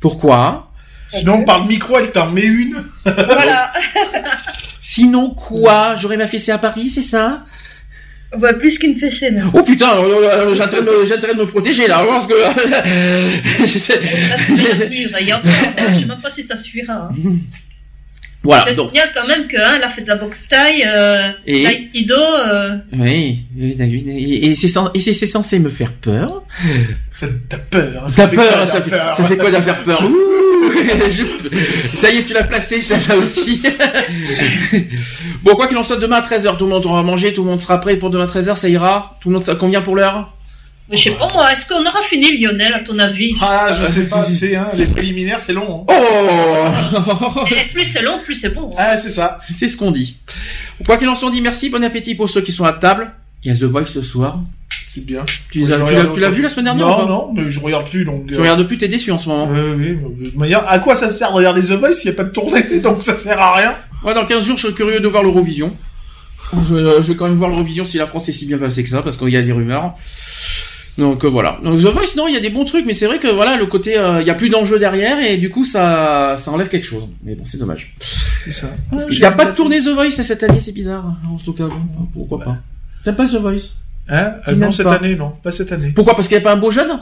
Pourquoi? 0.00 0.68
Sinon, 1.08 1.44
par 1.44 1.62
le 1.62 1.68
micro, 1.68 1.98
elle 1.98 2.10
t'en 2.10 2.30
met 2.30 2.42
une. 2.42 2.84
Voilà. 3.04 3.72
Sinon 4.80 5.30
quoi? 5.30 5.94
J'aurais 5.96 6.16
ma 6.16 6.26
fessée 6.26 6.52
à 6.52 6.58
Paris, 6.58 6.90
c'est 6.90 7.02
ça? 7.02 7.44
Bah, 8.36 8.54
plus 8.54 8.78
qu'une 8.78 8.96
fessée, 8.98 9.30
même. 9.30 9.50
Oh 9.52 9.62
putain, 9.62 9.90
euh, 9.98 10.48
euh, 10.48 10.54
j'ai 10.54 10.62
intérêt 10.62 11.34
de 11.34 11.38
me- 11.40 11.46
protéger 11.46 11.86
là, 11.86 12.02
parce 12.08 12.26
que. 12.26 12.32
je 13.66 13.78
sais- 13.78 13.98
euh, 13.98 14.02
je 14.72 15.98
sais 15.98 16.04
même 16.06 16.20
pas 16.22 16.30
si 16.30 16.42
ça 16.42 16.56
suffira. 16.56 16.94
hein. 16.94 17.08
voilà, 18.42 18.64
je 18.72 18.76
donc. 18.76 18.88
signale 18.88 19.10
quand 19.14 19.26
même 19.26 19.46
qu'elle 19.48 19.60
a 19.62 19.90
fait 19.90 20.02
de 20.02 20.08
la 20.08 20.16
boxe 20.16 20.48
taille, 20.48 20.84
euh, 20.86 21.28
Et 21.46 21.62
taïkido, 21.62 22.14
euh, 22.14 22.76
Oui, 22.92 23.38
oui, 23.56 23.76
et, 24.08 24.50
et 24.50 24.54
c'est 24.56 25.26
censé 25.26 25.58
me 25.58 25.70
faire 25.70 25.92
peur. 25.92 26.42
Ça- 27.14 27.26
T'as 27.48 27.58
peur. 27.58 28.08
T'as 28.14 28.28
fait 28.28 28.36
quoi, 28.36 28.44
peur, 28.44 28.58
t'as 28.60 28.66
ça 28.66 28.82
fait, 28.82 28.90
peur 28.90 29.16
ça 29.16 29.24
fait 29.24 29.36
quoi 29.36 29.50
d'en 29.50 29.62
faire 29.62 29.82
peur 29.84 30.02
Ouh, 30.04 30.70
je- 31.10 32.00
Ça 32.00 32.10
y 32.10 32.18
est, 32.18 32.22
tu 32.24 32.32
l'as 32.32 32.44
placé, 32.44 32.80
celle-là 32.80 33.16
aussi. 33.16 33.62
bon, 35.42 35.54
quoi 35.54 35.66
qu'il 35.66 35.76
en 35.76 35.84
soit, 35.84 35.96
demain 35.96 36.16
à 36.16 36.22
13h, 36.22 36.56
tout 36.56 36.64
le 36.64 36.70
monde 36.70 36.86
aura 36.86 37.02
mangé, 37.02 37.32
tout 37.34 37.44
le 37.44 37.50
monde 37.50 37.60
sera 37.60 37.80
prêt 37.80 37.96
pour 37.96 38.10
demain 38.10 38.24
à 38.24 38.26
13h, 38.26 38.56
ça 38.56 38.68
ira? 38.68 39.16
Tout 39.20 39.28
le 39.28 39.36
monde 39.36 39.44
ça 39.44 39.54
convient 39.54 39.82
pour 39.82 39.96
l'heure? 39.96 40.32
Je 40.92 40.96
sais 41.02 41.10
pas 41.12 41.28
moi, 41.32 41.52
est-ce 41.52 41.66
qu'on 41.66 41.80
aura 41.80 42.02
fini 42.08 42.38
Lionel 42.38 42.74
à 42.74 42.80
ton 42.80 42.98
avis? 42.98 43.36
Ah, 43.40 43.70
je 43.72 43.84
sais 43.86 44.06
pas, 44.08 44.28
c'est 44.28 44.54
hein, 44.56 44.68
les 44.76 44.86
préliminaires, 44.86 45.40
c'est 45.40 45.52
long. 45.52 45.86
hein. 45.88 45.94
Oh 47.36 47.44
Et 47.50 47.68
plus 47.72 47.86
c'est 47.86 48.02
long, 48.02 48.18
plus 48.24 48.34
c'est 48.34 48.50
bon. 48.54 48.70
hein. 48.72 48.76
Ah, 48.78 48.96
c'est 48.98 49.10
ça. 49.10 49.38
C'est 49.58 49.68
ce 49.68 49.76
qu'on 49.76 49.90
dit. 49.90 50.16
Quoi 50.86 50.96
qu'il 50.96 51.08
en 51.08 51.16
soit, 51.16 51.28
on 51.28 51.32
dit 51.32 51.40
merci, 51.40 51.68
bon 51.70 51.82
appétit 51.84 52.14
pour 52.14 52.28
ceux 52.28 52.40
qui 52.42 52.52
sont 52.52 52.64
à 52.64 52.72
table. 52.72 53.10
Il 53.44 53.52
y 53.52 53.54
a 53.54 53.58
The 53.58 53.64
Voice 53.64 53.86
ce 53.86 54.02
soir. 54.02 54.38
C'est 54.86 55.04
bien. 55.06 55.24
Tu 55.50 55.60
l'as- 55.60 55.68
je 55.68 55.74
tu 55.76 55.82
regarde 55.82 56.06
l'as 56.08 56.14
tu 56.14 56.20
l'as 56.20 56.26
autre 56.28 56.36
vu 56.36 56.42
la 56.42 56.48
semaine 56.50 56.64
dernière 56.66 56.86
ou 56.86 56.90
Non, 56.90 56.96
pas 56.96 57.06
non, 57.06 57.32
mais 57.34 57.50
je 57.50 57.60
regarde 57.60 57.88
plus 57.88 58.04
donc. 58.04 58.26
Tu 58.26 58.36
regardes 58.38 58.66
plus, 58.66 58.76
t'es 58.78 58.88
déçu 58.88 59.10
en 59.10 59.18
ce 59.18 59.28
moment. 59.28 59.48
Oui, 59.50 59.58
oui, 59.58 59.96
mais 60.00 60.24
de 60.24 60.24
toute 60.30 60.36
manière, 60.38 60.68
à 60.68 60.78
quoi 60.78 60.94
ça 60.96 61.08
sert 61.08 61.30
de 61.30 61.36
regarder 61.36 61.62
The 61.62 61.72
Voice 61.72 61.94
s'il 61.94 62.10
n'y 62.10 62.14
a 62.14 62.16
pas 62.16 62.24
de 62.24 62.30
tournée 62.32 62.62
Donc 62.82 63.02
ça 63.02 63.16
sert 63.16 63.40
à 63.40 63.54
rien. 63.56 63.74
Ouais, 64.04 64.12
dans 64.14 64.26
15 64.26 64.44
jours, 64.44 64.58
je 64.58 64.66
suis 64.66 64.74
curieux 64.74 65.00
de 65.00 65.08
voir 65.08 65.22
l'Eurovision. 65.22 65.74
Je, 66.68 66.74
euh, 66.74 66.96
je 67.02 67.08
vais 67.08 67.16
quand 67.16 67.26
même 67.28 67.36
voir 67.38 67.48
l'Eurovision 67.48 67.84
si 67.86 67.96
la 67.96 68.06
France 68.06 68.28
est 68.28 68.32
si 68.32 68.44
bien 68.46 68.58
passée 68.58 68.82
que 68.82 68.88
ça, 68.90 69.00
parce 69.00 69.16
qu'il 69.16 69.30
y 69.30 69.36
a 69.38 69.42
des 69.42 69.52
rumeurs. 69.52 69.94
Donc 70.98 71.24
euh, 71.24 71.28
voilà. 71.28 71.58
Donc 71.64 71.78
The 71.80 71.84
Voice, 71.86 72.14
non, 72.16 72.28
il 72.28 72.34
y 72.34 72.36
a 72.36 72.40
des 72.40 72.50
bons 72.50 72.64
trucs, 72.66 72.84
mais 72.84 72.92
c'est 72.92 73.06
vrai 73.06 73.18
que 73.18 73.28
voilà, 73.28 73.56
le 73.56 73.66
côté, 73.66 73.96
euh, 73.98 74.20
il 74.20 74.26
y 74.26 74.30
a 74.30 74.34
plus 74.34 74.50
d'enjeu 74.50 74.78
derrière, 74.78 75.18
et 75.24 75.38
du 75.38 75.48
coup, 75.50 75.64
ça, 75.64 76.34
ça 76.36 76.50
enlève 76.50 76.68
quelque 76.68 76.86
chose. 76.86 77.08
Mais 77.24 77.34
bon, 77.34 77.44
c'est 77.44 77.58
dommage. 77.58 77.94
C'est 78.44 78.52
ça. 78.52 78.68
Parce 78.90 79.06
qu'il 79.06 79.18
n'y 79.18 79.24
a 79.24 79.32
pas 79.32 79.46
de 79.46 79.54
tournée 79.54 79.80
The 79.80 79.88
Voice 79.88 80.10
cette 80.10 80.42
année, 80.42 80.60
c'est 80.60 80.72
bizarre. 80.72 81.16
En 81.32 81.36
tout 81.38 81.52
cas, 81.54 81.66
bon, 81.68 82.06
pourquoi 82.12 82.40
pas. 82.40 82.56
T'aimes 83.04 83.16
pas 83.16 83.26
The 83.26 83.36
Voice? 83.36 83.74
Hein? 84.08 84.32
Ah, 84.44 84.52
Non, 84.52 84.70
cette 84.70 84.84
pas. 84.84 84.96
année, 84.96 85.14
non, 85.16 85.30
pas 85.42 85.50
cette 85.50 85.72
année. 85.72 85.92
Pourquoi? 85.94 86.14
Parce 86.14 86.28
qu'il 86.28 86.36
n'y 86.36 86.42
a 86.42 86.44
pas 86.44 86.52
un 86.52 86.56
beau 86.58 86.70
jeune? 86.70 87.00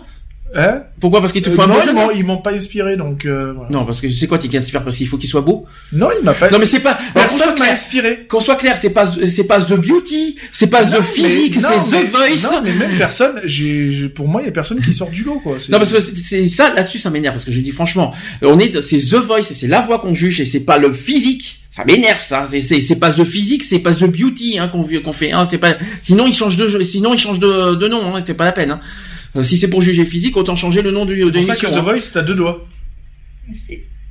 Hein 0.53 0.83
Pourquoi? 1.01 1.21
Parce 1.21 1.33
qu'il 1.33 1.43
te 1.43 1.51
Euh, 1.51 1.55
faut 1.55 1.63
un 1.63 1.69
non, 1.69 1.75
beau 1.75 1.83
jeune 1.83 1.95
m'ont- 1.95 2.11
ils 2.11 2.25
m'ont 2.25 2.39
pas 2.39 2.53
inspiré, 2.53 2.97
donc. 2.97 3.25
euh, 3.25 3.53
voilà. 3.55 3.71
Non, 3.71 3.85
parce 3.85 4.01
que 4.01 4.11
c'est 4.11 4.27
quoi 4.27 4.37
qui 4.39 4.49
t'inspire 4.49 4.83
Parce 4.83 4.97
qu'il 4.97 5.07
faut 5.07 5.17
qu'il 5.17 5.29
soit 5.29 5.43
beau? 5.43 5.65
Non, 5.93 6.09
il 6.19 6.25
m'a 6.25 6.35
pas. 6.35 6.51
Non, 6.51 6.59
mais 6.59 6.67
c'est 6.67 6.81
pas. 6.81 6.99
Personne 7.15 7.57
m'a 7.57 7.67
inspiré. 7.71 8.27
Qu'on 8.29 8.41
soit 8.41 8.57
clair, 8.57 8.77
c'est 8.77 8.91
pas 8.91 9.09
c'est 9.27 9.45
pas 9.45 9.61
The 9.61 9.75
Beauty, 9.75 10.37
c'est 10.51 10.67
pas 10.67 10.85
Non, 10.85 10.99
The 10.99 11.03
Physique, 11.03 11.55
c'est 11.55 11.61
The 11.61 12.11
Voice. 12.11 12.51
Non, 12.51 12.61
mais 12.65 12.73
même 12.73 12.99
personne. 12.99 13.41
J'ai, 13.45 14.09
pour 14.09 14.27
moi, 14.27 14.43
il 14.43 14.47
y 14.47 14.49
a 14.49 14.53
personne 14.53 14.81
qui 14.81 14.93
sort 14.93 15.11
du 15.11 15.23
lot, 15.23 15.39
quoi. 15.39 15.57
Non 15.69 15.79
parce 15.79 15.93
que 15.93 16.01
c'est- 16.01 16.49
ça 16.49 16.75
là-dessus 16.75 16.99
ça 16.99 17.11
m'énerve 17.11 17.35
parce 17.35 17.45
que 17.45 17.53
je 17.53 17.61
dis 17.61 17.71
franchement 17.71 18.13
on 18.43 18.59
est 18.59 18.81
c'est 18.81 18.99
The 18.99 19.15
Voice 19.25 19.39
et 19.51 19.55
c'est 19.55 19.67
la 19.69 19.81
voix 19.83 19.99
qu'on 20.01 20.15
juge 20.15 20.41
et 20.41 20.45
c'est 20.45 20.61
pas 20.61 20.79
le 20.79 20.93
physique 20.93 21.61
ça 21.71 21.85
m'énerve 21.85 22.21
ça 22.21 22.45
c'est 22.51 22.61
c'est 22.61 22.81
c'est 22.81 22.97
pas 22.97 23.11
The 23.13 23.25
Physique 23.25 23.63
c'est 23.63 23.79
pas 23.79 23.93
The 23.93 24.05
Beauty 24.05 24.59
hein, 24.59 24.69
qu'on 24.69 24.83
qu'on 25.03 25.13
fait 25.13 25.31
hein, 25.33 25.45
c'est 25.49 25.59
pas 25.59 25.75
sinon 26.03 26.27
ils 26.27 26.35
changent 26.35 26.57
de 26.57 26.83
sinon 26.83 27.15
ils 27.15 27.19
changent 27.21 27.39
de, 27.41 27.75
de 27.77 27.89
nom 27.89 28.17
hein, 28.17 28.23
c'est 28.25 28.35
pas 28.35 28.45
la 28.45 28.53
peine 28.53 28.73
hein. 28.73 28.81
Euh, 29.37 29.43
si 29.43 29.57
c'est 29.57 29.69
pour 29.69 29.81
juger 29.81 30.05
physique 30.05 30.37
autant 30.37 30.57
changer 30.57 30.83
le 30.83 30.91
nom 30.91 31.05
du 31.07 31.23
C'est 31.23 31.31
pour 31.31 31.45
ça 31.45 31.57
que 31.57 31.67
The 31.67 31.77
hein. 31.77 31.81
Voice, 31.83 32.11
t'as 32.13 32.23
deux 32.23 32.35
doigts. 32.35 32.67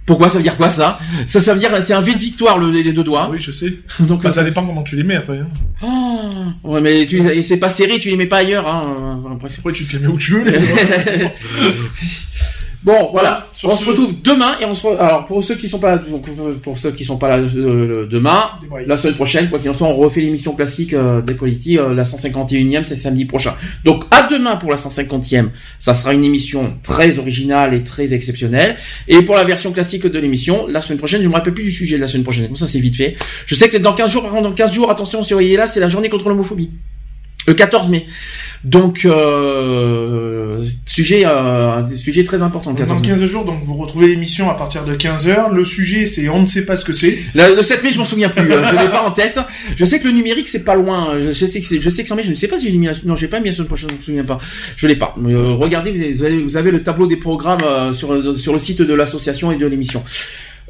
pourquoi 0.05 0.29
ça 0.29 0.37
veut 0.37 0.43
dire 0.43 0.55
quoi 0.57 0.69
ça? 0.69 0.97
Ça 1.27 1.41
ça 1.41 1.53
veut 1.53 1.59
dire 1.59 1.71
c'est 1.83 1.93
un 1.93 2.01
V 2.01 2.13
de 2.13 2.19
victoire 2.19 2.57
le, 2.57 2.71
les 2.71 2.93
deux 2.93 3.03
doigts 3.03 3.29
Oui, 3.31 3.37
je 3.39 3.51
sais. 3.51 3.73
donc 3.99 4.23
Bah, 4.23 4.29
euh, 4.29 4.31
ça 4.31 4.43
dépend 4.43 4.65
comment 4.65 4.83
tu 4.83 4.95
les 4.95 5.03
mets 5.03 5.15
après. 5.17 5.39
hein. 5.39 5.47
Oh, 5.83 6.29
ouais 6.63 6.81
mais 6.81 7.05
tu 7.05 7.21
c'est 7.43 7.57
pas 7.57 7.69
serré 7.69 7.99
tu 7.99 8.09
les 8.09 8.15
mets 8.17 8.25
pas 8.27 8.37
ailleurs 8.37 8.67
hein 8.67 9.19
euh, 9.25 9.35
bref 9.35 9.53
Après, 9.59 9.73
tu 9.73 9.85
te 9.85 9.93
les 9.97 9.99
mets 9.99 10.07
où 10.07 10.17
tu 10.17 10.31
veux. 10.39 10.45
Bon, 12.81 13.09
voilà. 13.11 13.45
Sur 13.51 13.67
on 13.69 13.75
ce- 13.75 13.83
se 13.83 13.89
retrouve 13.89 14.13
demain 14.23 14.55
et 14.61 14.65
on 14.65 14.73
se. 14.73 14.87
re- 14.87 14.97
Alors 14.97 15.25
pour 15.25 15.43
ceux 15.43 15.55
qui 15.55 15.67
sont 15.67 15.79
pas 15.79 15.95
là, 15.95 15.97
donc, 15.97 16.29
pour 16.61 16.77
ceux 16.77 16.91
qui 16.91 17.03
sont 17.03 17.17
pas 17.17 17.27
là 17.27 17.37
euh, 17.43 18.07
demain, 18.09 18.51
la 18.87 18.95
semaine 18.95 19.15
prochaine, 19.15 19.49
quoi 19.49 19.59
qu'il 19.59 19.69
en 19.69 19.73
soit, 19.73 19.87
on 19.87 19.95
refait 19.97 20.21
l'émission 20.21 20.53
classique 20.55 20.93
euh, 20.93 21.21
d'Equality, 21.21 21.77
euh, 21.77 21.93
la 21.93 22.03
151e, 22.03 22.85
c'est 22.85 22.95
samedi 22.95 23.25
prochain. 23.25 23.55
Donc 23.83 24.05
à 24.11 24.23
demain 24.31 24.55
pour 24.55 24.71
la 24.71 24.77
150e, 24.77 25.49
ça 25.77 25.93
sera 25.93 26.13
une 26.13 26.23
émission 26.23 26.75
très 26.81 27.19
originale 27.19 27.73
et 27.73 27.83
très 27.83 28.13
exceptionnelle. 28.13 28.77
Et 29.09 29.23
pour 29.23 29.35
la 29.35 29.43
version 29.43 29.73
classique 29.73 30.05
de 30.07 30.17
l'émission, 30.19 30.65
la 30.67 30.81
semaine 30.81 30.99
prochaine, 30.99 31.21
je 31.21 31.27
me 31.27 31.33
rappelle 31.33 31.53
plus 31.53 31.63
du 31.65 31.71
sujet 31.73 31.97
de 31.97 32.01
la 32.01 32.07
semaine 32.07 32.23
prochaine. 32.23 32.47
Comme 32.47 32.55
ça, 32.55 32.67
c'est 32.67 32.79
vite 32.79 32.95
fait. 32.95 33.17
Je 33.45 33.55
sais 33.55 33.67
que 33.67 33.75
dans 33.75 33.91
15 33.93 34.09
jours, 34.09 34.21
par 34.23 34.31
contre, 34.31 34.43
dans 34.43 34.53
15 34.53 34.71
jours, 34.71 34.89
attention, 34.89 35.21
si 35.23 35.33
vous 35.33 35.39
voyez 35.39 35.57
là, 35.57 35.67
c'est 35.67 35.81
la 35.81 35.89
journée 35.89 36.07
contre 36.07 36.29
l'homophobie. 36.29 36.71
Le 37.47 37.53
14 37.55 37.89
mai. 37.89 38.05
Donc, 38.65 39.05
euh, 39.05 40.63
sujet, 40.85 41.23
euh, 41.25 41.71
un 41.77 41.87
sujet 41.95 42.23
très 42.23 42.41
important. 42.41 42.71
Le 42.71 42.75
Dans 42.77 42.95
14 42.95 43.01
mai. 43.01 43.07
15 43.07 43.25
jours, 43.25 43.45
donc 43.45 43.63
vous 43.63 43.75
retrouvez 43.75 44.07
l'émission 44.07 44.49
à 44.49 44.53
partir 44.53 44.83
de 44.83 44.95
15h. 44.95 45.53
Le 45.53 45.65
sujet, 45.65 46.05
c'est 46.05 46.27
on 46.29 46.41
ne 46.41 46.45
sait 46.45 46.65
pas 46.65 46.75
ce 46.75 46.83
que 46.83 46.93
c'est. 46.93 47.19
Le, 47.35 47.55
le 47.55 47.63
7 47.63 47.83
mai, 47.83 47.91
je 47.91 47.99
m'en 47.99 48.05
souviens 48.05 48.29
plus. 48.29 48.51
euh, 48.51 48.63
je 48.65 48.75
l'ai 48.75 48.89
pas 48.89 49.03
en 49.03 49.11
tête. 49.11 49.39
Je 49.77 49.85
sais 49.85 49.99
que 49.99 50.07
le 50.07 50.13
numérique, 50.13 50.47
c'est 50.49 50.63
pas 50.65 50.75
loin. 50.75 51.17
Je 51.31 51.45
sais 51.45 51.61
que 51.61 51.67
c'est, 51.67 51.81
je 51.81 51.89
sais 51.89 52.03
que 52.03 52.13
mai. 52.13 52.23
Je 52.23 52.31
ne 52.31 52.35
sais 52.35 52.47
pas 52.47 52.57
si 52.57 52.69
j'ai 52.69 52.77
mis 52.77 52.87
la, 52.87 52.93
non, 53.05 53.15
j'ai 53.15 53.27
pas 53.27 53.39
mis 53.39 53.47
la 53.49 53.55
semaine 53.55 53.67
prochaine. 53.67 53.89
Je 53.91 53.95
me 53.95 54.01
souviens 54.01 54.23
pas. 54.23 54.39
Je 54.75 54.87
l'ai 54.87 54.95
pas. 54.97 55.15
Euh, 55.25 55.53
regardez, 55.53 55.91
vous 56.11 56.23
avez, 56.23 56.41
vous 56.43 56.57
avez 56.57 56.71
le 56.71 56.83
tableau 56.83 57.07
des 57.07 57.17
programmes 57.17 57.59
euh, 57.63 57.93
sur, 57.93 58.37
sur 58.37 58.53
le 58.53 58.59
site 58.59 58.81
de 58.81 58.93
l'association 58.93 59.51
et 59.51 59.57
de 59.57 59.65
l'émission. 59.65 60.03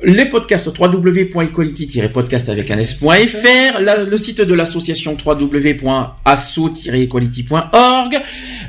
Les 0.02 0.24
podcasts 0.26 0.70
www.equality-podcast 0.80 2.48
avec 2.48 2.72
un 2.72 2.80
s.fr, 2.80 3.80
le 4.10 4.16
site 4.18 4.40
de 4.40 4.54
l'association 4.54 5.18
www.asso-equality.org, 5.26 8.22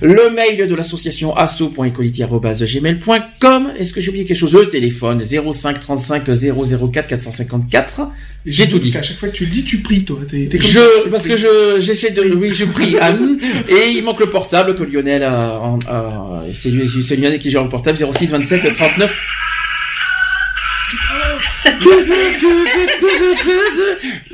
le 0.03 0.31
mail 0.35 0.67
de 0.67 0.75
l'association 0.75 1.37
asso.equality.gmail.com. 1.37 3.73
Est-ce 3.79 3.93
que 3.93 4.01
j'ai 4.01 4.09
oublié 4.09 4.25
quelque 4.25 4.39
chose? 4.39 4.55
Le 4.55 4.69
téléphone 4.69 5.23
05 5.25 5.79
35 5.79 6.25
004 6.25 7.07
454. 7.09 8.01
J'ai 8.47 8.69
tout 8.69 8.81
dit. 8.81 8.91
Parce 8.91 9.07
qu'à 9.07 9.11
chaque 9.11 9.19
fois 9.19 9.29
que 9.29 9.37
tu 9.37 9.45
le 9.45 9.51
dis, 9.53 9.63
tu 9.63 9.77
pries, 9.79 10.05
toi. 10.05 10.19
Comme 10.29 10.49
Je, 10.61 11.09
parce 11.11 11.23
pries. 11.23 11.31
que 11.33 11.37
je, 11.37 11.77
j'essaie 11.81 12.11
de, 12.11 12.23
oui, 12.35 12.51
je 12.53 12.65
prie. 12.65 12.97
Hum. 12.99 13.39
et 13.69 13.91
il 13.91 14.03
manque 14.03 14.19
le 14.19 14.27
portable 14.31 14.75
que 14.75 14.83
Lionel 14.83 15.23
a, 15.23 15.61
a- 15.89 16.43
c'est 16.55 16.71
lui, 16.71 16.89
c'est 17.05 17.15
Lionel 17.15 17.39
qui 17.39 17.51
gère 17.51 17.63
le 17.63 17.69
portable 17.69 17.99
06 17.99 18.27
27 18.31 18.75
39. 18.75 19.17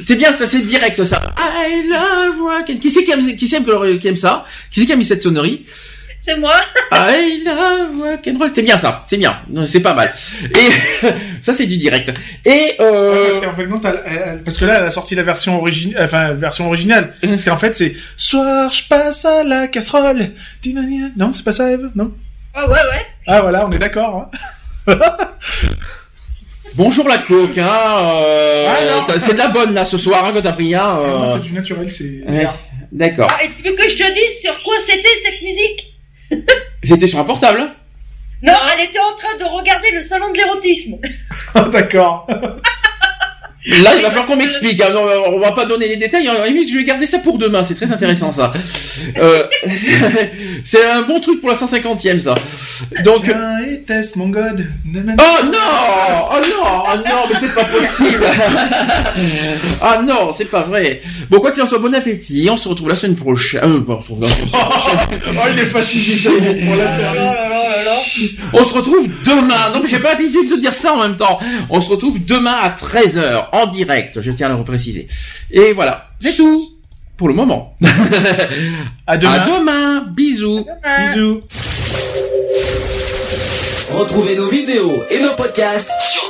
C'est 0.01 0.17
bien, 0.17 0.33
ça, 0.33 0.47
c'est 0.47 0.61
direct, 0.61 1.03
ça. 1.05 1.21
I 1.39 1.89
love 1.89 2.41
rock 2.41 2.71
and- 2.71 2.79
Qui 2.79 2.91
c'est 2.91 3.05
qui 3.05 3.11
aime, 3.13 3.37
qui 3.37 3.55
aime 4.09 4.17
ça? 4.17 4.45
Qui 4.71 4.81
c'est 4.81 4.87
qui 4.87 4.93
a 4.93 4.97
mis 4.97 5.05
cette 5.05 5.23
sonnerie? 5.23 5.65
C'est 6.19 6.37
moi. 6.37 6.55
I 6.93 7.43
love. 7.45 8.19
C'est 8.55 8.63
bien 8.63 8.77
ça, 8.79 9.05
c'est 9.07 9.17
bien, 9.17 9.39
c'est 9.67 9.81
pas 9.81 9.95
mal. 9.95 10.13
Et 10.55 11.07
ça 11.41 11.55
c'est 11.55 11.67
du 11.67 11.77
direct. 11.77 12.13
Et 12.45 12.75
euh... 12.81 13.29
Parce 13.31 13.45
qu'en 13.45 13.55
fait, 13.55 13.67
non, 13.67 13.81
parce 14.45 14.59
que 14.59 14.65
là, 14.65 14.79
elle 14.81 14.87
a 14.87 14.91
sorti 14.91 15.15
la 15.15 15.23
version 15.23 15.59
originale, 15.61 16.03
enfin, 16.05 16.33
version 16.35 16.67
originale. 16.67 17.15
Parce 17.21 17.45
qu'en 17.45 17.57
fait, 17.59 17.77
c'est 17.77 17.95
Soir, 18.17 18.73
je 18.73 18.83
passe 18.89 19.25
à 19.25 19.45
la 19.45 19.69
casserole. 19.69 20.31
Non, 21.17 21.33
c'est 21.33 21.45
pas 21.45 21.53
ça, 21.53 21.71
Eve? 21.71 21.91
Non? 21.95 22.13
Ah 22.55 22.67
ouais, 22.69 22.75
ouais. 22.75 23.07
Ah 23.27 23.43
voilà, 23.43 23.67
on 23.67 23.73
est 23.73 23.79
d'accord. 23.79 24.31
hein. 24.89 24.99
bonjour 26.77 27.09
la 27.09 27.19
coque, 27.19 27.59
hein. 27.59 27.69
euh, 28.17 28.67
Ah, 29.09 29.19
c'est 29.19 29.33
de 29.35 29.39
la 29.39 29.49
bonne 29.49 29.75
là 29.75 29.85
ce 29.85 29.99
soir 29.99 30.25
hein, 30.25 30.33
que 30.33 30.39
t'as 30.41 30.53
pris, 30.53 30.75
hein. 30.75 30.83
Ah, 30.85 30.99
euh, 31.01 31.27
c'est 31.35 31.43
du 31.43 31.53
naturel, 31.53 31.91
c'est. 31.91 32.23
ouais, 32.29 32.47
D'accord. 32.93 33.29
Ah, 33.31 33.45
et 33.45 33.51
tu 33.51 33.69
veux 33.69 33.75
que 33.77 33.83
je 33.89 33.97
te 33.97 34.15
dise 34.15 34.41
sur 34.41 34.63
quoi 34.63 34.75
c'était 34.85 35.03
cette 35.23 35.43
musique 35.43 35.95
C'était 36.83 37.07
sur 37.07 37.19
un 37.19 37.25
portable. 37.25 37.61
hein 37.61 37.75
Non, 38.43 38.53
elle 38.75 38.85
était 38.89 38.99
en 38.99 39.17
train 39.17 39.37
de 39.39 39.45
regarder 39.45 39.91
le 39.93 40.03
salon 40.03 40.31
de 40.33 40.37
l'érotisme. 40.39 40.97
D'accord. 41.73 42.27
Là, 43.69 43.91
il 43.97 44.03
va 44.03 44.09
falloir 44.11 44.27
qu'on 44.27 44.37
m'explique. 44.37 44.81
hein. 44.81 44.91
Non, 44.93 45.03
on 45.27 45.39
va 45.41 45.53
pas 45.53 45.67
donner 45.67 45.89
les 45.89 45.97
détails. 45.97 46.29
À 46.29 46.35
la 46.35 46.47
limite, 46.47 46.71
je 46.71 46.77
vais 46.77 46.85
garder 46.85 47.07
ça 47.07 47.19
pour 47.19 47.37
demain. 47.39 47.63
C'est 47.63 47.75
très 47.75 47.91
intéressant, 47.93 48.31
ça. 48.33 48.53
Euh, 49.19 49.45
c'est 50.65 50.85
un 50.89 51.03
bon 51.03 51.21
truc 51.21 51.41
pour 51.41 51.49
la 51.49 51.57
150e, 51.57 52.21
ça. 52.21 52.35
Donc. 53.05 53.25
Mon 54.17 54.29
god? 54.29 54.67
Oh 55.19 55.45
non 55.45 56.29
Oh 56.31 56.37
non 56.41 56.83
Oh 56.87 56.97
non, 56.97 57.23
mais 57.29 57.37
c'est 57.41 57.55
pas 57.55 57.65
possible 57.65 58.25
Ah 59.81 60.01
non, 60.07 60.33
c'est 60.33 60.51
pas 60.51 60.63
vrai 60.63 61.01
Bon, 61.31 61.41
quoi 61.41 61.51
qu'il 61.53 61.63
en 61.63 61.67
soit, 61.67 61.79
bon 61.79 61.95
appétit. 61.95 62.49
On 62.51 62.57
se 62.57 62.69
retrouve 62.69 62.89
la 62.89 62.95
semaine 62.95 63.17
prochaine. 63.17 63.61
Euh, 63.65 63.79
bon, 63.81 63.97
on 63.97 64.01
se 64.01 64.13
retrouve 64.13 64.23
la 64.23 64.29
semaine 64.29 64.49
prochaine. 64.49 64.99
Oh, 65.39 65.49
il 65.53 65.59
est 65.59 65.67
fatigué, 65.67 66.29
pour 66.67 66.77
la 66.77 66.85
Oh 66.85 67.15
là 67.15 67.35
là 67.35 67.49
là 67.49 67.85
là. 67.85 67.97
On 68.53 68.65
se 68.65 68.75
retrouve 68.75 69.07
demain. 69.25 69.71
Non, 69.75 69.81
mais 69.83 69.89
j'ai 69.89 69.99
pas 69.99 70.11
l'habitude 70.11 70.51
de 70.51 70.57
dire 70.61 70.75
ça 70.75 70.93
en 70.95 71.03
même 71.03 71.17
temps. 71.17 71.39
On 71.71 71.81
se 71.81 71.91
retrouve 71.91 72.25
demain 72.25 72.57
à 72.63 72.71
13h 72.71 73.47
en 73.57 73.67
direct. 73.67 74.21
Je 74.21 74.31
tiens 74.33 74.47
à 74.47 74.51
le 74.51 74.57
repréciser. 74.57 75.07
Et 75.51 75.73
voilà, 75.73 76.09
c'est 76.21 76.37
tout 76.37 76.71
pour 77.17 77.29
le 77.29 77.35
moment. 77.35 77.77
À 79.07 79.17
demain. 79.17 79.33
À 79.33 79.39
demain. 79.47 80.05
Bisous. 80.15 80.67
Bisous. 81.15 81.41
Retrouvez 83.93 84.37
nos 84.37 84.49
vidéos 84.49 85.05
et 85.11 85.21
nos 85.21 85.35
podcasts 85.37 85.91
sur 86.01 86.23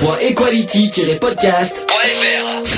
www.equality-podcast.fr. 0.00 2.77